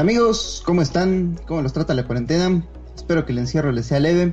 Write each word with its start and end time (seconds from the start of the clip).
Amigos, 0.00 0.62
¿cómo 0.64 0.80
están? 0.80 1.38
¿Cómo 1.46 1.60
los 1.60 1.74
trata 1.74 1.92
la 1.92 2.06
cuarentena? 2.06 2.64
Espero 2.96 3.26
que 3.26 3.32
el 3.32 3.38
encierro 3.38 3.70
les 3.70 3.84
sea 3.84 4.00
leve. 4.00 4.32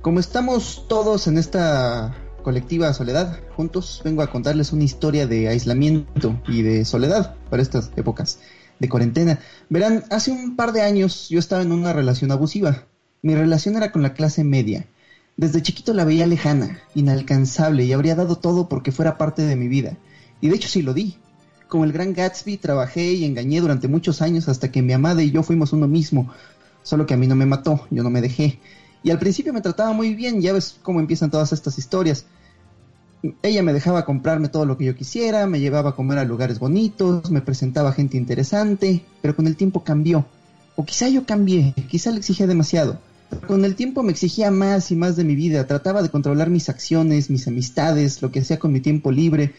Como 0.00 0.18
estamos 0.18 0.86
todos 0.88 1.26
en 1.26 1.36
esta 1.36 2.16
colectiva 2.42 2.90
soledad 2.94 3.38
juntos, 3.54 4.00
vengo 4.02 4.22
a 4.22 4.30
contarles 4.30 4.72
una 4.72 4.84
historia 4.84 5.26
de 5.26 5.48
aislamiento 5.48 6.40
y 6.48 6.62
de 6.62 6.86
soledad 6.86 7.36
para 7.50 7.60
estas 7.60 7.90
épocas 7.96 8.38
de 8.78 8.88
cuarentena. 8.88 9.40
Verán, 9.68 10.04
hace 10.10 10.30
un 10.30 10.56
par 10.56 10.72
de 10.72 10.80
años 10.80 11.28
yo 11.28 11.38
estaba 11.38 11.60
en 11.60 11.70
una 11.70 11.92
relación 11.92 12.32
abusiva. 12.32 12.86
Mi 13.20 13.34
relación 13.34 13.76
era 13.76 13.92
con 13.92 14.00
la 14.00 14.14
clase 14.14 14.42
media. 14.42 14.86
Desde 15.36 15.60
chiquito 15.60 15.92
la 15.92 16.06
veía 16.06 16.26
lejana, 16.26 16.80
inalcanzable 16.94 17.84
y 17.84 17.92
habría 17.92 18.14
dado 18.14 18.36
todo 18.36 18.70
porque 18.70 18.90
fuera 18.90 19.18
parte 19.18 19.42
de 19.42 19.54
mi 19.54 19.68
vida. 19.68 19.98
Y 20.40 20.48
de 20.48 20.56
hecho 20.56 20.70
sí 20.70 20.80
lo 20.80 20.94
di. 20.94 21.18
Como 21.68 21.84
el 21.84 21.92
gran 21.92 22.12
Gatsby 22.12 22.58
trabajé 22.58 23.12
y 23.12 23.24
engañé 23.24 23.60
durante 23.60 23.88
muchos 23.88 24.22
años 24.22 24.48
hasta 24.48 24.70
que 24.70 24.82
mi 24.82 24.92
amada 24.92 25.22
y 25.22 25.30
yo 25.30 25.42
fuimos 25.42 25.72
uno 25.72 25.88
mismo. 25.88 26.30
Solo 26.82 27.06
que 27.06 27.14
a 27.14 27.16
mí 27.16 27.26
no 27.26 27.34
me 27.34 27.46
mató, 27.46 27.86
yo 27.90 28.02
no 28.02 28.10
me 28.10 28.20
dejé. 28.20 28.60
Y 29.02 29.10
al 29.10 29.18
principio 29.18 29.52
me 29.52 29.60
trataba 29.60 29.92
muy 29.92 30.14
bien, 30.14 30.40
ya 30.40 30.52
ves 30.52 30.78
cómo 30.82 31.00
empiezan 31.00 31.30
todas 31.30 31.52
estas 31.52 31.78
historias. 31.78 32.26
Ella 33.42 33.62
me 33.62 33.72
dejaba 33.72 34.04
comprarme 34.04 34.48
todo 34.48 34.66
lo 34.66 34.76
que 34.78 34.84
yo 34.84 34.94
quisiera, 34.94 35.46
me 35.46 35.58
llevaba 35.58 35.90
a 35.90 35.96
comer 35.96 36.18
a 36.18 36.24
lugares 36.24 36.58
bonitos, 36.58 37.30
me 37.30 37.40
presentaba 37.40 37.92
gente 37.92 38.16
interesante, 38.16 39.04
pero 39.22 39.34
con 39.34 39.46
el 39.46 39.56
tiempo 39.56 39.82
cambió. 39.82 40.26
O 40.76 40.84
quizá 40.84 41.08
yo 41.08 41.26
cambié, 41.26 41.74
quizá 41.88 42.10
le 42.10 42.18
exigía 42.18 42.46
demasiado. 42.46 43.00
Con 43.46 43.64
el 43.64 43.74
tiempo 43.74 44.02
me 44.02 44.12
exigía 44.12 44.50
más 44.50 44.90
y 44.90 44.96
más 44.96 45.16
de 45.16 45.24
mi 45.24 45.34
vida, 45.34 45.66
trataba 45.66 46.02
de 46.02 46.10
controlar 46.10 46.50
mis 46.50 46.68
acciones, 46.68 47.30
mis 47.30 47.48
amistades, 47.48 48.22
lo 48.22 48.30
que 48.30 48.40
hacía 48.40 48.58
con 48.58 48.72
mi 48.72 48.80
tiempo 48.80 49.10
libre. 49.10 49.54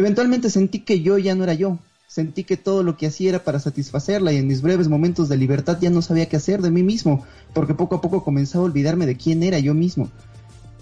Eventualmente 0.00 0.48
sentí 0.48 0.78
que 0.78 1.02
yo 1.02 1.18
ya 1.18 1.34
no 1.34 1.44
era 1.44 1.52
yo, 1.52 1.78
sentí 2.06 2.44
que 2.44 2.56
todo 2.56 2.82
lo 2.82 2.96
que 2.96 3.06
hacía 3.06 3.28
era 3.28 3.44
para 3.44 3.60
satisfacerla 3.60 4.32
y 4.32 4.38
en 4.38 4.46
mis 4.46 4.62
breves 4.62 4.88
momentos 4.88 5.28
de 5.28 5.36
libertad 5.36 5.76
ya 5.78 5.90
no 5.90 6.00
sabía 6.00 6.26
qué 6.26 6.36
hacer 6.36 6.62
de 6.62 6.70
mí 6.70 6.82
mismo, 6.82 7.26
porque 7.52 7.74
poco 7.74 7.96
a 7.96 8.00
poco 8.00 8.24
comenzaba 8.24 8.64
a 8.64 8.68
olvidarme 8.68 9.04
de 9.04 9.18
quién 9.18 9.42
era 9.42 9.58
yo 9.58 9.74
mismo. 9.74 10.08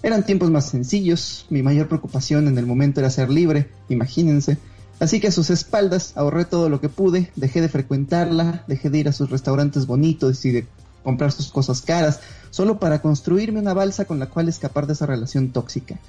Eran 0.03 0.25
tiempos 0.25 0.51
más 0.51 0.69
sencillos, 0.69 1.47
mi 1.49 1.61
mayor 1.61 1.89
preocupación 1.89 2.47
en 2.47 2.57
el 2.57 2.65
momento 2.65 3.01
era 3.01 3.09
ser 3.09 3.29
libre, 3.29 3.69
imagínense. 3.89 4.57
Así 5.01 5.19
que 5.19 5.27
a 5.27 5.33
sus 5.33 5.49
espaldas 5.49 6.13
ahorré 6.15 6.45
todo 6.45 6.69
lo 6.69 6.79
que 6.79 6.87
pude, 6.87 7.29
dejé 7.35 7.59
de 7.59 7.67
frecuentarla, 7.67 8.63
dejé 8.67 8.89
de 8.89 8.99
ir 8.99 9.09
a 9.09 9.11
sus 9.11 9.29
restaurantes 9.29 9.85
bonitos 9.85 10.45
y 10.45 10.51
de 10.51 10.65
comprar 11.03 11.33
sus 11.33 11.51
cosas 11.51 11.81
caras, 11.81 12.21
solo 12.51 12.79
para 12.79 13.01
construirme 13.01 13.59
una 13.59 13.73
balsa 13.73 14.05
con 14.05 14.17
la 14.17 14.27
cual 14.27 14.47
escapar 14.47 14.87
de 14.87 14.93
esa 14.93 15.07
relación 15.07 15.49
tóxica. 15.49 15.99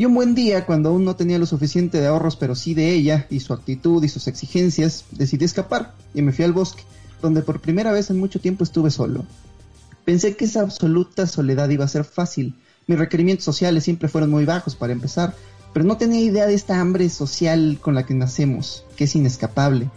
Y 0.00 0.06
un 0.06 0.14
buen 0.14 0.34
día, 0.34 0.64
cuando 0.64 0.88
aún 0.88 1.04
no 1.04 1.14
tenía 1.14 1.38
lo 1.38 1.44
suficiente 1.44 2.00
de 2.00 2.06
ahorros, 2.06 2.34
pero 2.34 2.54
sí 2.54 2.72
de 2.72 2.90
ella, 2.90 3.26
y 3.28 3.40
su 3.40 3.52
actitud 3.52 4.02
y 4.02 4.08
sus 4.08 4.28
exigencias, 4.28 5.04
decidí 5.10 5.44
escapar 5.44 5.92
y 6.14 6.22
me 6.22 6.32
fui 6.32 6.46
al 6.46 6.54
bosque, 6.54 6.84
donde 7.20 7.42
por 7.42 7.60
primera 7.60 7.92
vez 7.92 8.08
en 8.08 8.18
mucho 8.18 8.40
tiempo 8.40 8.64
estuve 8.64 8.90
solo. 8.90 9.26
Pensé 10.06 10.36
que 10.36 10.46
esa 10.46 10.62
absoluta 10.62 11.26
soledad 11.26 11.68
iba 11.68 11.84
a 11.84 11.88
ser 11.88 12.04
fácil, 12.04 12.54
mis 12.86 12.98
requerimientos 12.98 13.44
sociales 13.44 13.84
siempre 13.84 14.08
fueron 14.08 14.30
muy 14.30 14.46
bajos 14.46 14.74
para 14.74 14.94
empezar, 14.94 15.34
pero 15.74 15.84
no 15.84 15.98
tenía 15.98 16.22
idea 16.22 16.46
de 16.46 16.54
esta 16.54 16.80
hambre 16.80 17.10
social 17.10 17.76
con 17.78 17.94
la 17.94 18.06
que 18.06 18.14
nacemos, 18.14 18.86
que 18.96 19.04
es 19.04 19.14
inescapable. 19.14 19.90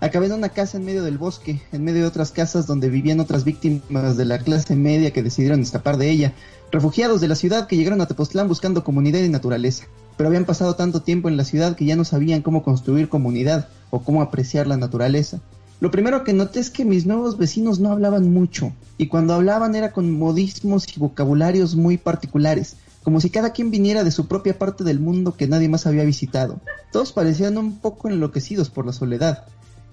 Acabé 0.00 0.26
en 0.26 0.32
una 0.32 0.48
casa 0.48 0.78
en 0.78 0.86
medio 0.86 1.04
del 1.04 1.18
bosque, 1.18 1.60
en 1.72 1.84
medio 1.84 2.00
de 2.00 2.08
otras 2.08 2.32
casas 2.32 2.66
donde 2.66 2.88
vivían 2.88 3.20
otras 3.20 3.44
víctimas 3.44 4.16
de 4.16 4.24
la 4.24 4.38
clase 4.38 4.76
media 4.76 5.10
que 5.10 5.22
decidieron 5.22 5.60
escapar 5.60 5.98
de 5.98 6.10
ella, 6.10 6.32
refugiados 6.72 7.20
de 7.20 7.28
la 7.28 7.34
ciudad 7.34 7.66
que 7.66 7.76
llegaron 7.76 8.00
a 8.00 8.06
Tepoztlán 8.06 8.48
buscando 8.48 8.82
comunidad 8.82 9.20
y 9.20 9.28
naturaleza, 9.28 9.84
pero 10.16 10.28
habían 10.28 10.46
pasado 10.46 10.74
tanto 10.74 11.02
tiempo 11.02 11.28
en 11.28 11.36
la 11.36 11.44
ciudad 11.44 11.76
que 11.76 11.84
ya 11.84 11.96
no 11.96 12.04
sabían 12.04 12.40
cómo 12.40 12.62
construir 12.62 13.10
comunidad 13.10 13.68
o 13.90 14.00
cómo 14.02 14.22
apreciar 14.22 14.66
la 14.66 14.78
naturaleza. 14.78 15.40
Lo 15.80 15.90
primero 15.90 16.24
que 16.24 16.32
noté 16.32 16.60
es 16.60 16.70
que 16.70 16.86
mis 16.86 17.04
nuevos 17.04 17.36
vecinos 17.36 17.78
no 17.78 17.92
hablaban 17.92 18.32
mucho, 18.32 18.72
y 18.96 19.08
cuando 19.08 19.34
hablaban 19.34 19.74
era 19.74 19.92
con 19.92 20.10
modismos 20.18 20.86
y 20.96 20.98
vocabularios 20.98 21.76
muy 21.76 21.98
particulares, 21.98 22.76
como 23.02 23.20
si 23.20 23.28
cada 23.28 23.50
quien 23.50 23.70
viniera 23.70 24.02
de 24.02 24.10
su 24.10 24.26
propia 24.26 24.58
parte 24.58 24.82
del 24.82 24.98
mundo 24.98 25.36
que 25.36 25.48
nadie 25.48 25.68
más 25.68 25.86
había 25.86 26.04
visitado. 26.04 26.60
Todos 26.90 27.12
parecían 27.12 27.58
un 27.58 27.78
poco 27.78 28.08
enloquecidos 28.08 28.70
por 28.70 28.86
la 28.86 28.92
soledad. 28.92 29.44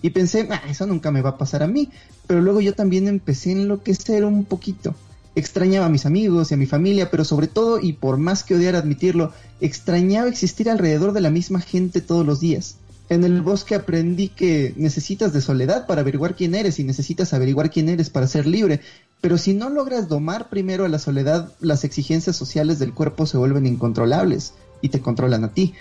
Y 0.01 0.11
pensé, 0.11 0.47
ah, 0.49 0.61
eso 0.69 0.85
nunca 0.85 1.11
me 1.11 1.21
va 1.21 1.31
a 1.31 1.37
pasar 1.37 1.61
a 1.61 1.67
mí, 1.67 1.89
pero 2.25 2.39
luego 2.39 2.61
yo 2.61 2.73
también 2.73 3.09
empecé 3.09 3.49
a 3.49 3.53
enloquecer 3.53 4.23
un 4.23 4.45
poquito. 4.45 4.95
Extrañaba 5.35 5.85
a 5.85 5.89
mis 5.89 6.05
amigos 6.05 6.51
y 6.51 6.55
a 6.55 6.57
mi 6.57 6.65
familia, 6.65 7.11
pero 7.11 7.23
sobre 7.23 7.47
todo, 7.47 7.79
y 7.79 7.93
por 7.93 8.17
más 8.17 8.43
que 8.43 8.55
odiara 8.55 8.79
admitirlo, 8.79 9.31
extrañaba 9.61 10.27
existir 10.27 10.69
alrededor 10.69 11.13
de 11.13 11.21
la 11.21 11.29
misma 11.29 11.61
gente 11.61 12.01
todos 12.01 12.25
los 12.25 12.39
días. 12.39 12.77
En 13.09 13.23
el 13.23 13.41
bosque 13.41 13.73
aprendí 13.73 14.29
que 14.29 14.73
necesitas 14.77 15.33
de 15.33 15.41
soledad 15.41 15.87
para 15.87 16.01
averiguar 16.01 16.35
quién 16.35 16.53
eres 16.53 16.77
y 16.77 16.83
necesitas 16.83 17.33
averiguar 17.33 17.71
quién 17.71 17.89
eres 17.89 18.11
para 18.11 18.27
ser 18.27 18.45
libre. 18.45 18.81
Pero 19.19 19.39
si 19.39 19.53
no 19.53 19.69
logras 19.69 20.07
domar 20.07 20.49
primero 20.49 20.85
a 20.85 20.89
la 20.89 20.99
soledad, 20.99 21.51
las 21.59 21.83
exigencias 21.83 22.35
sociales 22.35 22.77
del 22.77 22.93
cuerpo 22.93 23.25
se 23.25 23.37
vuelven 23.37 23.65
incontrolables 23.65 24.53
y 24.81 24.89
te 24.89 25.01
controlan 25.01 25.43
a 25.43 25.53
ti. 25.53 25.73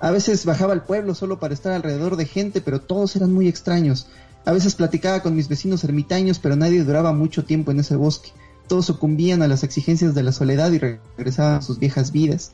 A 0.00 0.10
veces 0.10 0.46
bajaba 0.46 0.72
al 0.72 0.84
pueblo 0.84 1.14
solo 1.14 1.38
para 1.38 1.52
estar 1.52 1.72
alrededor 1.72 2.16
de 2.16 2.26
gente, 2.26 2.62
pero 2.62 2.80
todos 2.80 3.14
eran 3.14 3.32
muy 3.32 3.46
extraños. 3.46 4.06
A 4.46 4.52
veces 4.52 4.74
platicaba 4.74 5.22
con 5.22 5.36
mis 5.36 5.48
vecinos 5.48 5.84
ermitaños, 5.84 6.38
pero 6.38 6.56
nadie 6.56 6.82
duraba 6.82 7.12
mucho 7.12 7.44
tiempo 7.44 7.72
en 7.72 7.80
ese 7.80 7.96
bosque. 7.96 8.30
Todos 8.68 8.86
sucumbían 8.86 9.42
a 9.42 9.48
las 9.48 9.62
exigencias 9.62 10.14
de 10.14 10.22
la 10.22 10.32
soledad 10.32 10.72
y 10.72 10.78
regresaban 10.78 11.58
a 11.58 11.62
sus 11.62 11.78
viejas 11.78 12.12
vidas. 12.12 12.52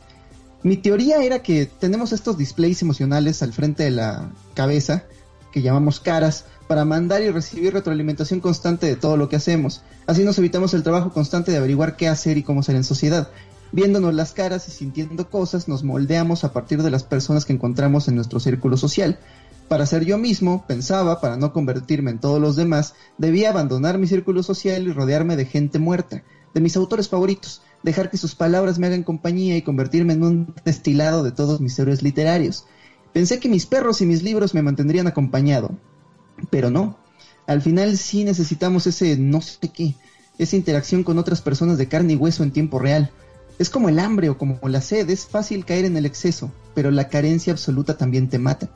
Mi 0.62 0.76
teoría 0.76 1.22
era 1.22 1.42
que 1.42 1.66
tenemos 1.66 2.12
estos 2.12 2.36
displays 2.36 2.82
emocionales 2.82 3.42
al 3.42 3.52
frente 3.52 3.84
de 3.84 3.90
la 3.90 4.30
cabeza, 4.54 5.04
que 5.52 5.62
llamamos 5.62 6.00
caras, 6.00 6.44
para 6.68 6.84
mandar 6.84 7.22
y 7.22 7.30
recibir 7.30 7.72
retroalimentación 7.72 8.40
constante 8.40 8.86
de 8.86 8.96
todo 8.96 9.16
lo 9.16 9.28
que 9.28 9.36
hacemos. 9.36 9.82
Así 10.06 10.22
nos 10.22 10.38
evitamos 10.38 10.74
el 10.74 10.82
trabajo 10.82 11.12
constante 11.12 11.50
de 11.50 11.56
averiguar 11.56 11.96
qué 11.96 12.08
hacer 12.08 12.38
y 12.38 12.42
cómo 12.42 12.62
ser 12.62 12.76
en 12.76 12.84
sociedad. 12.84 13.28
Viéndonos 13.72 14.14
las 14.14 14.32
caras 14.32 14.68
y 14.68 14.70
sintiendo 14.72 15.30
cosas, 15.30 15.66
nos 15.66 15.82
moldeamos 15.82 16.44
a 16.44 16.52
partir 16.52 16.82
de 16.82 16.90
las 16.90 17.04
personas 17.04 17.44
que 17.44 17.52
encontramos 17.52 18.08
en 18.08 18.16
nuestro 18.16 18.38
círculo 18.38 18.76
social. 18.76 19.18
Para 19.70 19.86
ser 19.86 20.04
yo 20.04 20.18
mismo, 20.18 20.66
pensaba, 20.66 21.20
para 21.20 21.36
no 21.36 21.52
convertirme 21.52 22.10
en 22.10 22.18
todos 22.18 22.40
los 22.40 22.56
demás, 22.56 22.94
debía 23.18 23.50
abandonar 23.50 23.98
mi 23.98 24.08
círculo 24.08 24.42
social 24.42 24.82
y 24.82 24.92
rodearme 24.92 25.36
de 25.36 25.44
gente 25.44 25.78
muerta, 25.78 26.24
de 26.52 26.60
mis 26.60 26.76
autores 26.76 27.08
favoritos, 27.08 27.62
dejar 27.84 28.10
que 28.10 28.16
sus 28.16 28.34
palabras 28.34 28.80
me 28.80 28.88
hagan 28.88 29.04
compañía 29.04 29.56
y 29.56 29.62
convertirme 29.62 30.14
en 30.14 30.24
un 30.24 30.54
destilado 30.64 31.22
de 31.22 31.30
todos 31.30 31.60
mis 31.60 31.78
héroes 31.78 32.02
literarios. 32.02 32.64
Pensé 33.12 33.38
que 33.38 33.48
mis 33.48 33.64
perros 33.64 34.00
y 34.00 34.06
mis 34.06 34.24
libros 34.24 34.54
me 34.54 34.62
mantendrían 34.62 35.06
acompañado, 35.06 35.70
pero 36.50 36.68
no. 36.70 36.96
Al 37.46 37.62
final 37.62 37.96
sí 37.96 38.24
necesitamos 38.24 38.88
ese 38.88 39.18
no 39.18 39.40
sé 39.40 39.68
qué, 39.72 39.94
esa 40.38 40.56
interacción 40.56 41.04
con 41.04 41.16
otras 41.16 41.42
personas 41.42 41.78
de 41.78 41.86
carne 41.86 42.14
y 42.14 42.16
hueso 42.16 42.42
en 42.42 42.50
tiempo 42.50 42.80
real. 42.80 43.12
Es 43.60 43.70
como 43.70 43.88
el 43.88 44.00
hambre 44.00 44.30
o 44.30 44.36
como 44.36 44.58
la 44.64 44.80
sed, 44.80 45.08
es 45.10 45.26
fácil 45.26 45.64
caer 45.64 45.84
en 45.84 45.96
el 45.96 46.06
exceso, 46.06 46.50
pero 46.74 46.90
la 46.90 47.08
carencia 47.08 47.52
absoluta 47.52 47.96
también 47.96 48.28
te 48.28 48.40
mata. 48.40 48.68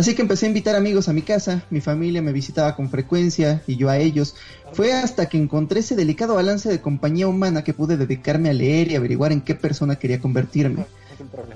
Así 0.00 0.14
que 0.14 0.22
empecé 0.22 0.46
a 0.46 0.48
invitar 0.48 0.76
amigos 0.76 1.10
a 1.10 1.12
mi 1.12 1.20
casa, 1.20 1.62
mi 1.68 1.82
familia 1.82 2.22
me 2.22 2.32
visitaba 2.32 2.74
con 2.74 2.88
frecuencia 2.88 3.62
y 3.66 3.76
yo 3.76 3.90
a 3.90 3.98
ellos. 3.98 4.34
Fue 4.72 4.94
hasta 4.94 5.28
que 5.28 5.36
encontré 5.36 5.80
ese 5.80 5.94
delicado 5.94 6.36
balance 6.36 6.70
de 6.70 6.80
compañía 6.80 7.28
humana 7.28 7.64
que 7.64 7.74
pude 7.74 7.98
dedicarme 7.98 8.48
a 8.48 8.54
leer 8.54 8.90
y 8.90 8.96
averiguar 8.96 9.30
en 9.30 9.42
qué 9.42 9.54
persona 9.54 9.96
quería 9.96 10.18
convertirme. 10.18 10.86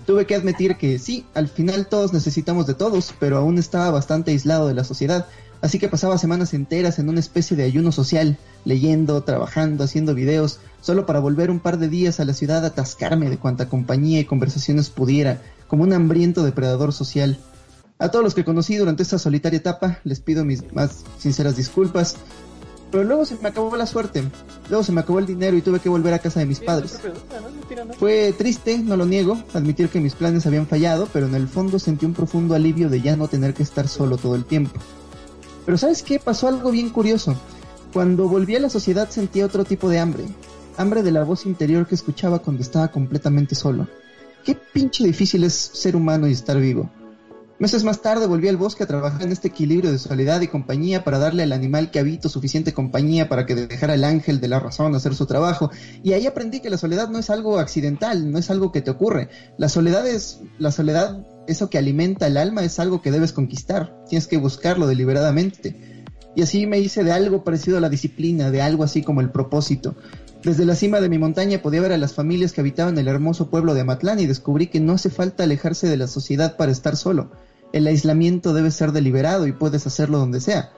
Tuve 0.04 0.26
que 0.26 0.34
admitir 0.34 0.76
que 0.76 0.98
sí, 0.98 1.24
al 1.32 1.48
final 1.48 1.86
todos 1.86 2.12
necesitamos 2.12 2.66
de 2.66 2.74
todos, 2.74 3.14
pero 3.18 3.38
aún 3.38 3.56
estaba 3.56 3.90
bastante 3.90 4.32
aislado 4.32 4.68
de 4.68 4.74
la 4.74 4.84
sociedad, 4.84 5.26
así 5.62 5.78
que 5.78 5.88
pasaba 5.88 6.18
semanas 6.18 6.52
enteras 6.52 6.98
en 6.98 7.08
una 7.08 7.20
especie 7.20 7.56
de 7.56 7.62
ayuno 7.62 7.92
social, 7.92 8.36
leyendo, 8.66 9.22
trabajando, 9.22 9.84
haciendo 9.84 10.14
videos, 10.14 10.58
solo 10.82 11.06
para 11.06 11.20
volver 11.20 11.50
un 11.50 11.60
par 11.60 11.78
de 11.78 11.88
días 11.88 12.20
a 12.20 12.26
la 12.26 12.34
ciudad 12.34 12.62
a 12.64 12.68
atascarme 12.68 13.30
de 13.30 13.38
cuanta 13.38 13.70
compañía 13.70 14.20
y 14.20 14.26
conversaciones 14.26 14.90
pudiera, 14.90 15.40
como 15.66 15.84
un 15.84 15.94
hambriento 15.94 16.44
depredador 16.44 16.92
social. 16.92 17.38
A 18.04 18.10
todos 18.10 18.22
los 18.22 18.34
que 18.34 18.44
conocí 18.44 18.76
durante 18.76 19.02
esta 19.02 19.18
solitaria 19.18 19.56
etapa 19.56 19.98
les 20.04 20.20
pido 20.20 20.44
mis 20.44 20.74
más 20.74 21.04
sinceras 21.18 21.56
disculpas. 21.56 22.16
Pero 22.90 23.02
luego 23.02 23.24
se 23.24 23.34
me 23.36 23.48
acabó 23.48 23.74
la 23.76 23.86
suerte, 23.86 24.22
luego 24.68 24.84
se 24.84 24.92
me 24.92 25.00
acabó 25.00 25.20
el 25.20 25.24
dinero 25.24 25.56
y 25.56 25.62
tuve 25.62 25.80
que 25.80 25.88
volver 25.88 26.12
a 26.12 26.18
casa 26.18 26.40
de 26.40 26.44
mis 26.44 26.60
padres. 26.60 27.00
Fue 27.98 28.34
triste, 28.36 28.76
no 28.76 28.98
lo 28.98 29.06
niego, 29.06 29.42
admitir 29.54 29.88
que 29.88 30.00
mis 30.00 30.14
planes 30.14 30.46
habían 30.46 30.66
fallado, 30.66 31.08
pero 31.14 31.24
en 31.24 31.34
el 31.34 31.48
fondo 31.48 31.78
sentí 31.78 32.04
un 32.04 32.12
profundo 32.12 32.54
alivio 32.54 32.90
de 32.90 33.00
ya 33.00 33.16
no 33.16 33.26
tener 33.26 33.54
que 33.54 33.62
estar 33.62 33.88
solo 33.88 34.18
todo 34.18 34.34
el 34.34 34.44
tiempo. 34.44 34.78
Pero 35.64 35.78
¿sabes 35.78 36.02
qué? 36.02 36.18
Pasó 36.18 36.48
algo 36.48 36.72
bien 36.72 36.90
curioso. 36.90 37.34
Cuando 37.94 38.28
volví 38.28 38.54
a 38.54 38.60
la 38.60 38.68
sociedad 38.68 39.08
sentía 39.08 39.46
otro 39.46 39.64
tipo 39.64 39.88
de 39.88 40.00
hambre. 40.00 40.24
Hambre 40.76 41.02
de 41.02 41.10
la 41.10 41.24
voz 41.24 41.46
interior 41.46 41.86
que 41.86 41.94
escuchaba 41.94 42.40
cuando 42.40 42.60
estaba 42.60 42.88
completamente 42.88 43.54
solo. 43.54 43.88
Qué 44.44 44.54
pinche 44.54 45.04
difícil 45.04 45.42
es 45.44 45.54
ser 45.54 45.96
humano 45.96 46.28
y 46.28 46.32
estar 46.32 46.60
vivo. 46.60 46.90
Meses 47.64 47.82
más 47.82 48.02
tarde 48.02 48.26
volví 48.26 48.46
al 48.48 48.58
bosque 48.58 48.82
a 48.82 48.86
trabajar 48.86 49.22
en 49.22 49.32
este 49.32 49.48
equilibrio 49.48 49.90
de 49.90 49.98
soledad 49.98 50.42
y 50.42 50.48
compañía 50.48 51.02
para 51.02 51.18
darle 51.18 51.44
al 51.44 51.52
animal 51.52 51.90
que 51.90 51.98
habito 51.98 52.28
suficiente 52.28 52.74
compañía 52.74 53.30
para 53.30 53.46
que 53.46 53.54
dejara 53.54 53.94
el 53.94 54.04
ángel 54.04 54.38
de 54.38 54.48
la 54.48 54.60
razón 54.60 54.94
hacer 54.94 55.14
su 55.14 55.24
trabajo. 55.24 55.70
Y 56.02 56.12
ahí 56.12 56.26
aprendí 56.26 56.60
que 56.60 56.68
la 56.68 56.76
soledad 56.76 57.08
no 57.08 57.18
es 57.18 57.30
algo 57.30 57.58
accidental, 57.58 58.30
no 58.30 58.38
es 58.38 58.50
algo 58.50 58.70
que 58.70 58.82
te 58.82 58.90
ocurre. 58.90 59.30
La 59.56 59.70
soledad 59.70 60.06
es, 60.06 60.40
la 60.58 60.72
soledad, 60.72 61.26
eso 61.46 61.70
que 61.70 61.78
alimenta 61.78 62.26
el 62.26 62.36
alma, 62.36 62.62
es 62.64 62.78
algo 62.78 63.00
que 63.00 63.10
debes 63.10 63.32
conquistar. 63.32 63.96
Tienes 64.10 64.26
que 64.26 64.36
buscarlo 64.36 64.86
deliberadamente. 64.86 66.04
Y 66.36 66.42
así 66.42 66.66
me 66.66 66.80
hice 66.80 67.02
de 67.02 67.12
algo 67.12 67.44
parecido 67.44 67.78
a 67.78 67.80
la 67.80 67.88
disciplina, 67.88 68.50
de 68.50 68.60
algo 68.60 68.84
así 68.84 69.00
como 69.00 69.22
el 69.22 69.30
propósito. 69.30 69.96
Desde 70.42 70.66
la 70.66 70.74
cima 70.74 71.00
de 71.00 71.08
mi 71.08 71.18
montaña 71.18 71.62
podía 71.62 71.80
ver 71.80 71.92
a 71.92 71.96
las 71.96 72.12
familias 72.12 72.52
que 72.52 72.60
habitaban 72.60 72.98
el 72.98 73.08
hermoso 73.08 73.48
pueblo 73.48 73.72
de 73.72 73.80
Amatlán 73.80 74.20
y 74.20 74.26
descubrí 74.26 74.66
que 74.66 74.80
no 74.80 74.92
hace 74.92 75.08
falta 75.08 75.44
alejarse 75.44 75.88
de 75.88 75.96
la 75.96 76.08
sociedad 76.08 76.58
para 76.58 76.70
estar 76.70 76.96
solo. 76.96 77.30
El 77.74 77.88
aislamiento 77.88 78.54
debe 78.54 78.70
ser 78.70 78.92
deliberado 78.92 79.48
y 79.48 79.52
puedes 79.52 79.84
hacerlo 79.84 80.18
donde 80.18 80.40
sea. 80.40 80.70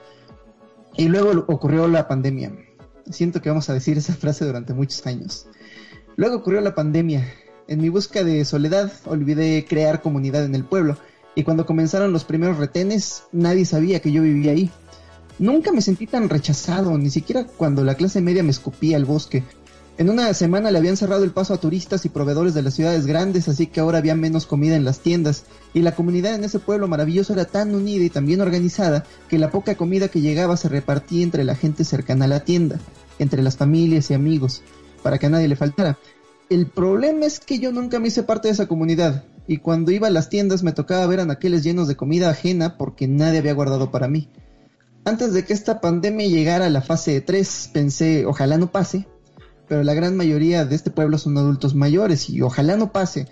Y 0.95 1.09
luego 1.09 1.45
ocurrió 1.47 1.87
la 1.87 2.07
pandemia. 2.07 2.51
Siento 3.11 3.39
que 3.39 3.49
vamos 3.49 3.69
a 3.69 3.75
decir 3.75 3.99
esa 3.99 4.15
frase 4.15 4.45
durante 4.45 4.73
muchos 4.73 5.05
años. 5.05 5.45
Luego 6.15 6.37
ocurrió 6.37 6.59
la 6.59 6.73
pandemia. 6.73 7.31
En 7.67 7.81
mi 7.81 7.89
busca 7.89 8.23
de 8.23 8.43
soledad 8.45 8.91
olvidé 9.05 9.63
crear 9.69 10.01
comunidad 10.01 10.43
en 10.43 10.55
el 10.55 10.63
pueblo 10.63 10.97
y 11.35 11.43
cuando 11.43 11.67
comenzaron 11.67 12.13
los 12.13 12.23
primeros 12.23 12.57
retenes 12.57 13.25
nadie 13.31 13.65
sabía 13.65 13.99
que 13.99 14.11
yo 14.11 14.23
vivía 14.23 14.53
ahí. 14.53 14.71
Nunca 15.37 15.71
me 15.71 15.83
sentí 15.83 16.07
tan 16.07 16.29
rechazado, 16.29 16.97
ni 16.97 17.11
siquiera 17.11 17.45
cuando 17.45 17.83
la 17.83 17.93
clase 17.93 18.21
media 18.21 18.41
me 18.41 18.49
escupía 18.49 18.97
al 18.97 19.05
bosque. 19.05 19.43
En 19.97 20.11
una 20.11 20.31
semana 20.35 20.69
le 20.69 20.77
habían 20.77 20.95
cerrado 20.95 21.23
el 21.23 21.31
paso 21.31 21.55
a 21.55 21.59
turistas 21.59 22.05
y 22.05 22.09
proveedores 22.09 22.53
de 22.53 22.61
las 22.61 22.75
ciudades 22.75 23.07
grandes, 23.07 23.47
así 23.47 23.65
que 23.65 23.79
ahora 23.79 23.97
había 23.97 24.13
menos 24.13 24.45
comida 24.45 24.75
en 24.75 24.85
las 24.85 24.99
tiendas, 24.99 25.45
y 25.73 25.81
la 25.81 25.95
comunidad 25.95 26.35
en 26.35 26.43
ese 26.43 26.59
pueblo 26.59 26.87
maravilloso 26.87 27.33
era 27.33 27.45
tan 27.45 27.73
unida 27.73 28.03
y 28.03 28.11
tan 28.11 28.27
bien 28.27 28.41
organizada 28.41 29.05
que 29.27 29.39
la 29.39 29.49
poca 29.49 29.73
comida 29.73 30.07
que 30.07 30.21
llegaba 30.21 30.55
se 30.55 30.69
repartía 30.69 31.23
entre 31.23 31.43
la 31.43 31.55
gente 31.55 31.83
cercana 31.83 32.25
a 32.25 32.27
la 32.27 32.41
tienda, 32.41 32.79
entre 33.17 33.41
las 33.41 33.57
familias 33.57 34.11
y 34.11 34.13
amigos, 34.13 34.61
para 35.01 35.17
que 35.17 35.25
a 35.25 35.29
nadie 35.29 35.47
le 35.47 35.55
faltara. 35.55 35.97
El 36.51 36.67
problema 36.67 37.25
es 37.25 37.39
que 37.39 37.57
yo 37.57 37.71
nunca 37.71 37.99
me 37.99 38.09
hice 38.09 38.21
parte 38.21 38.49
de 38.49 38.53
esa 38.53 38.67
comunidad, 38.67 39.23
y 39.47 39.57
cuando 39.57 39.89
iba 39.89 40.09
a 40.09 40.11
las 40.11 40.29
tiendas 40.29 40.61
me 40.61 40.73
tocaba 40.73 41.07
ver 41.07 41.21
anaqueles 41.21 41.63
llenos 41.63 41.87
de 41.87 41.95
comida 41.95 42.29
ajena 42.29 42.77
porque 42.77 43.07
nadie 43.07 43.39
había 43.39 43.53
guardado 43.55 43.89
para 43.89 44.07
mí. 44.07 44.29
Antes 45.05 45.33
de 45.33 45.43
que 45.43 45.53
esta 45.53 45.81
pandemia 45.81 46.27
llegara 46.27 46.67
a 46.67 46.69
la 46.69 46.83
fase 46.83 47.19
3, 47.19 47.71
pensé, 47.73 48.27
ojalá 48.27 48.59
no 48.59 48.71
pase, 48.71 49.07
pero 49.67 49.83
la 49.83 49.93
gran 49.93 50.15
mayoría 50.15 50.65
de 50.65 50.75
este 50.75 50.91
pueblo 50.91 51.17
son 51.17 51.37
adultos 51.37 51.75
mayores 51.75 52.29
y 52.29 52.41
ojalá 52.41 52.77
no 52.77 52.91
pase, 52.91 53.27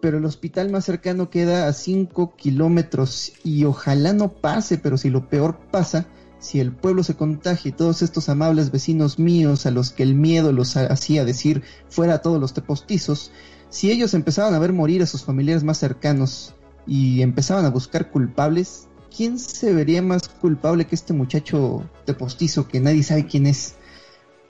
pero 0.00 0.18
el 0.18 0.24
hospital 0.24 0.70
más 0.70 0.84
cercano 0.84 1.30
queda 1.30 1.66
a 1.66 1.72
5 1.72 2.36
kilómetros 2.36 3.32
y 3.42 3.64
ojalá 3.64 4.12
no 4.12 4.28
pase, 4.32 4.78
pero 4.78 4.96
si 4.96 5.10
lo 5.10 5.28
peor 5.28 5.58
pasa, 5.70 6.06
si 6.38 6.60
el 6.60 6.72
pueblo 6.72 7.02
se 7.02 7.14
contagia 7.14 7.70
y 7.70 7.72
todos 7.72 8.02
estos 8.02 8.28
amables 8.28 8.70
vecinos 8.70 9.18
míos 9.18 9.64
a 9.64 9.70
los 9.70 9.92
que 9.92 10.02
el 10.02 10.14
miedo 10.14 10.52
los 10.52 10.76
hacía 10.76 11.24
decir 11.24 11.62
fuera 11.88 12.14
a 12.14 12.22
todos 12.22 12.38
los 12.38 12.52
tepostizos, 12.52 13.30
si 13.70 13.90
ellos 13.90 14.14
empezaban 14.14 14.54
a 14.54 14.58
ver 14.58 14.72
morir 14.72 15.02
a 15.02 15.06
sus 15.06 15.24
familiares 15.24 15.64
más 15.64 15.78
cercanos 15.78 16.54
y 16.86 17.22
empezaban 17.22 17.64
a 17.64 17.70
buscar 17.70 18.10
culpables, 18.10 18.88
¿quién 19.14 19.38
se 19.38 19.72
vería 19.72 20.02
más 20.02 20.28
culpable 20.28 20.84
que 20.84 20.94
este 20.94 21.14
muchacho 21.14 21.88
de 22.06 22.14
postizo 22.14 22.68
que 22.68 22.80
nadie 22.80 23.02
sabe 23.02 23.26
quién 23.26 23.46
es? 23.46 23.76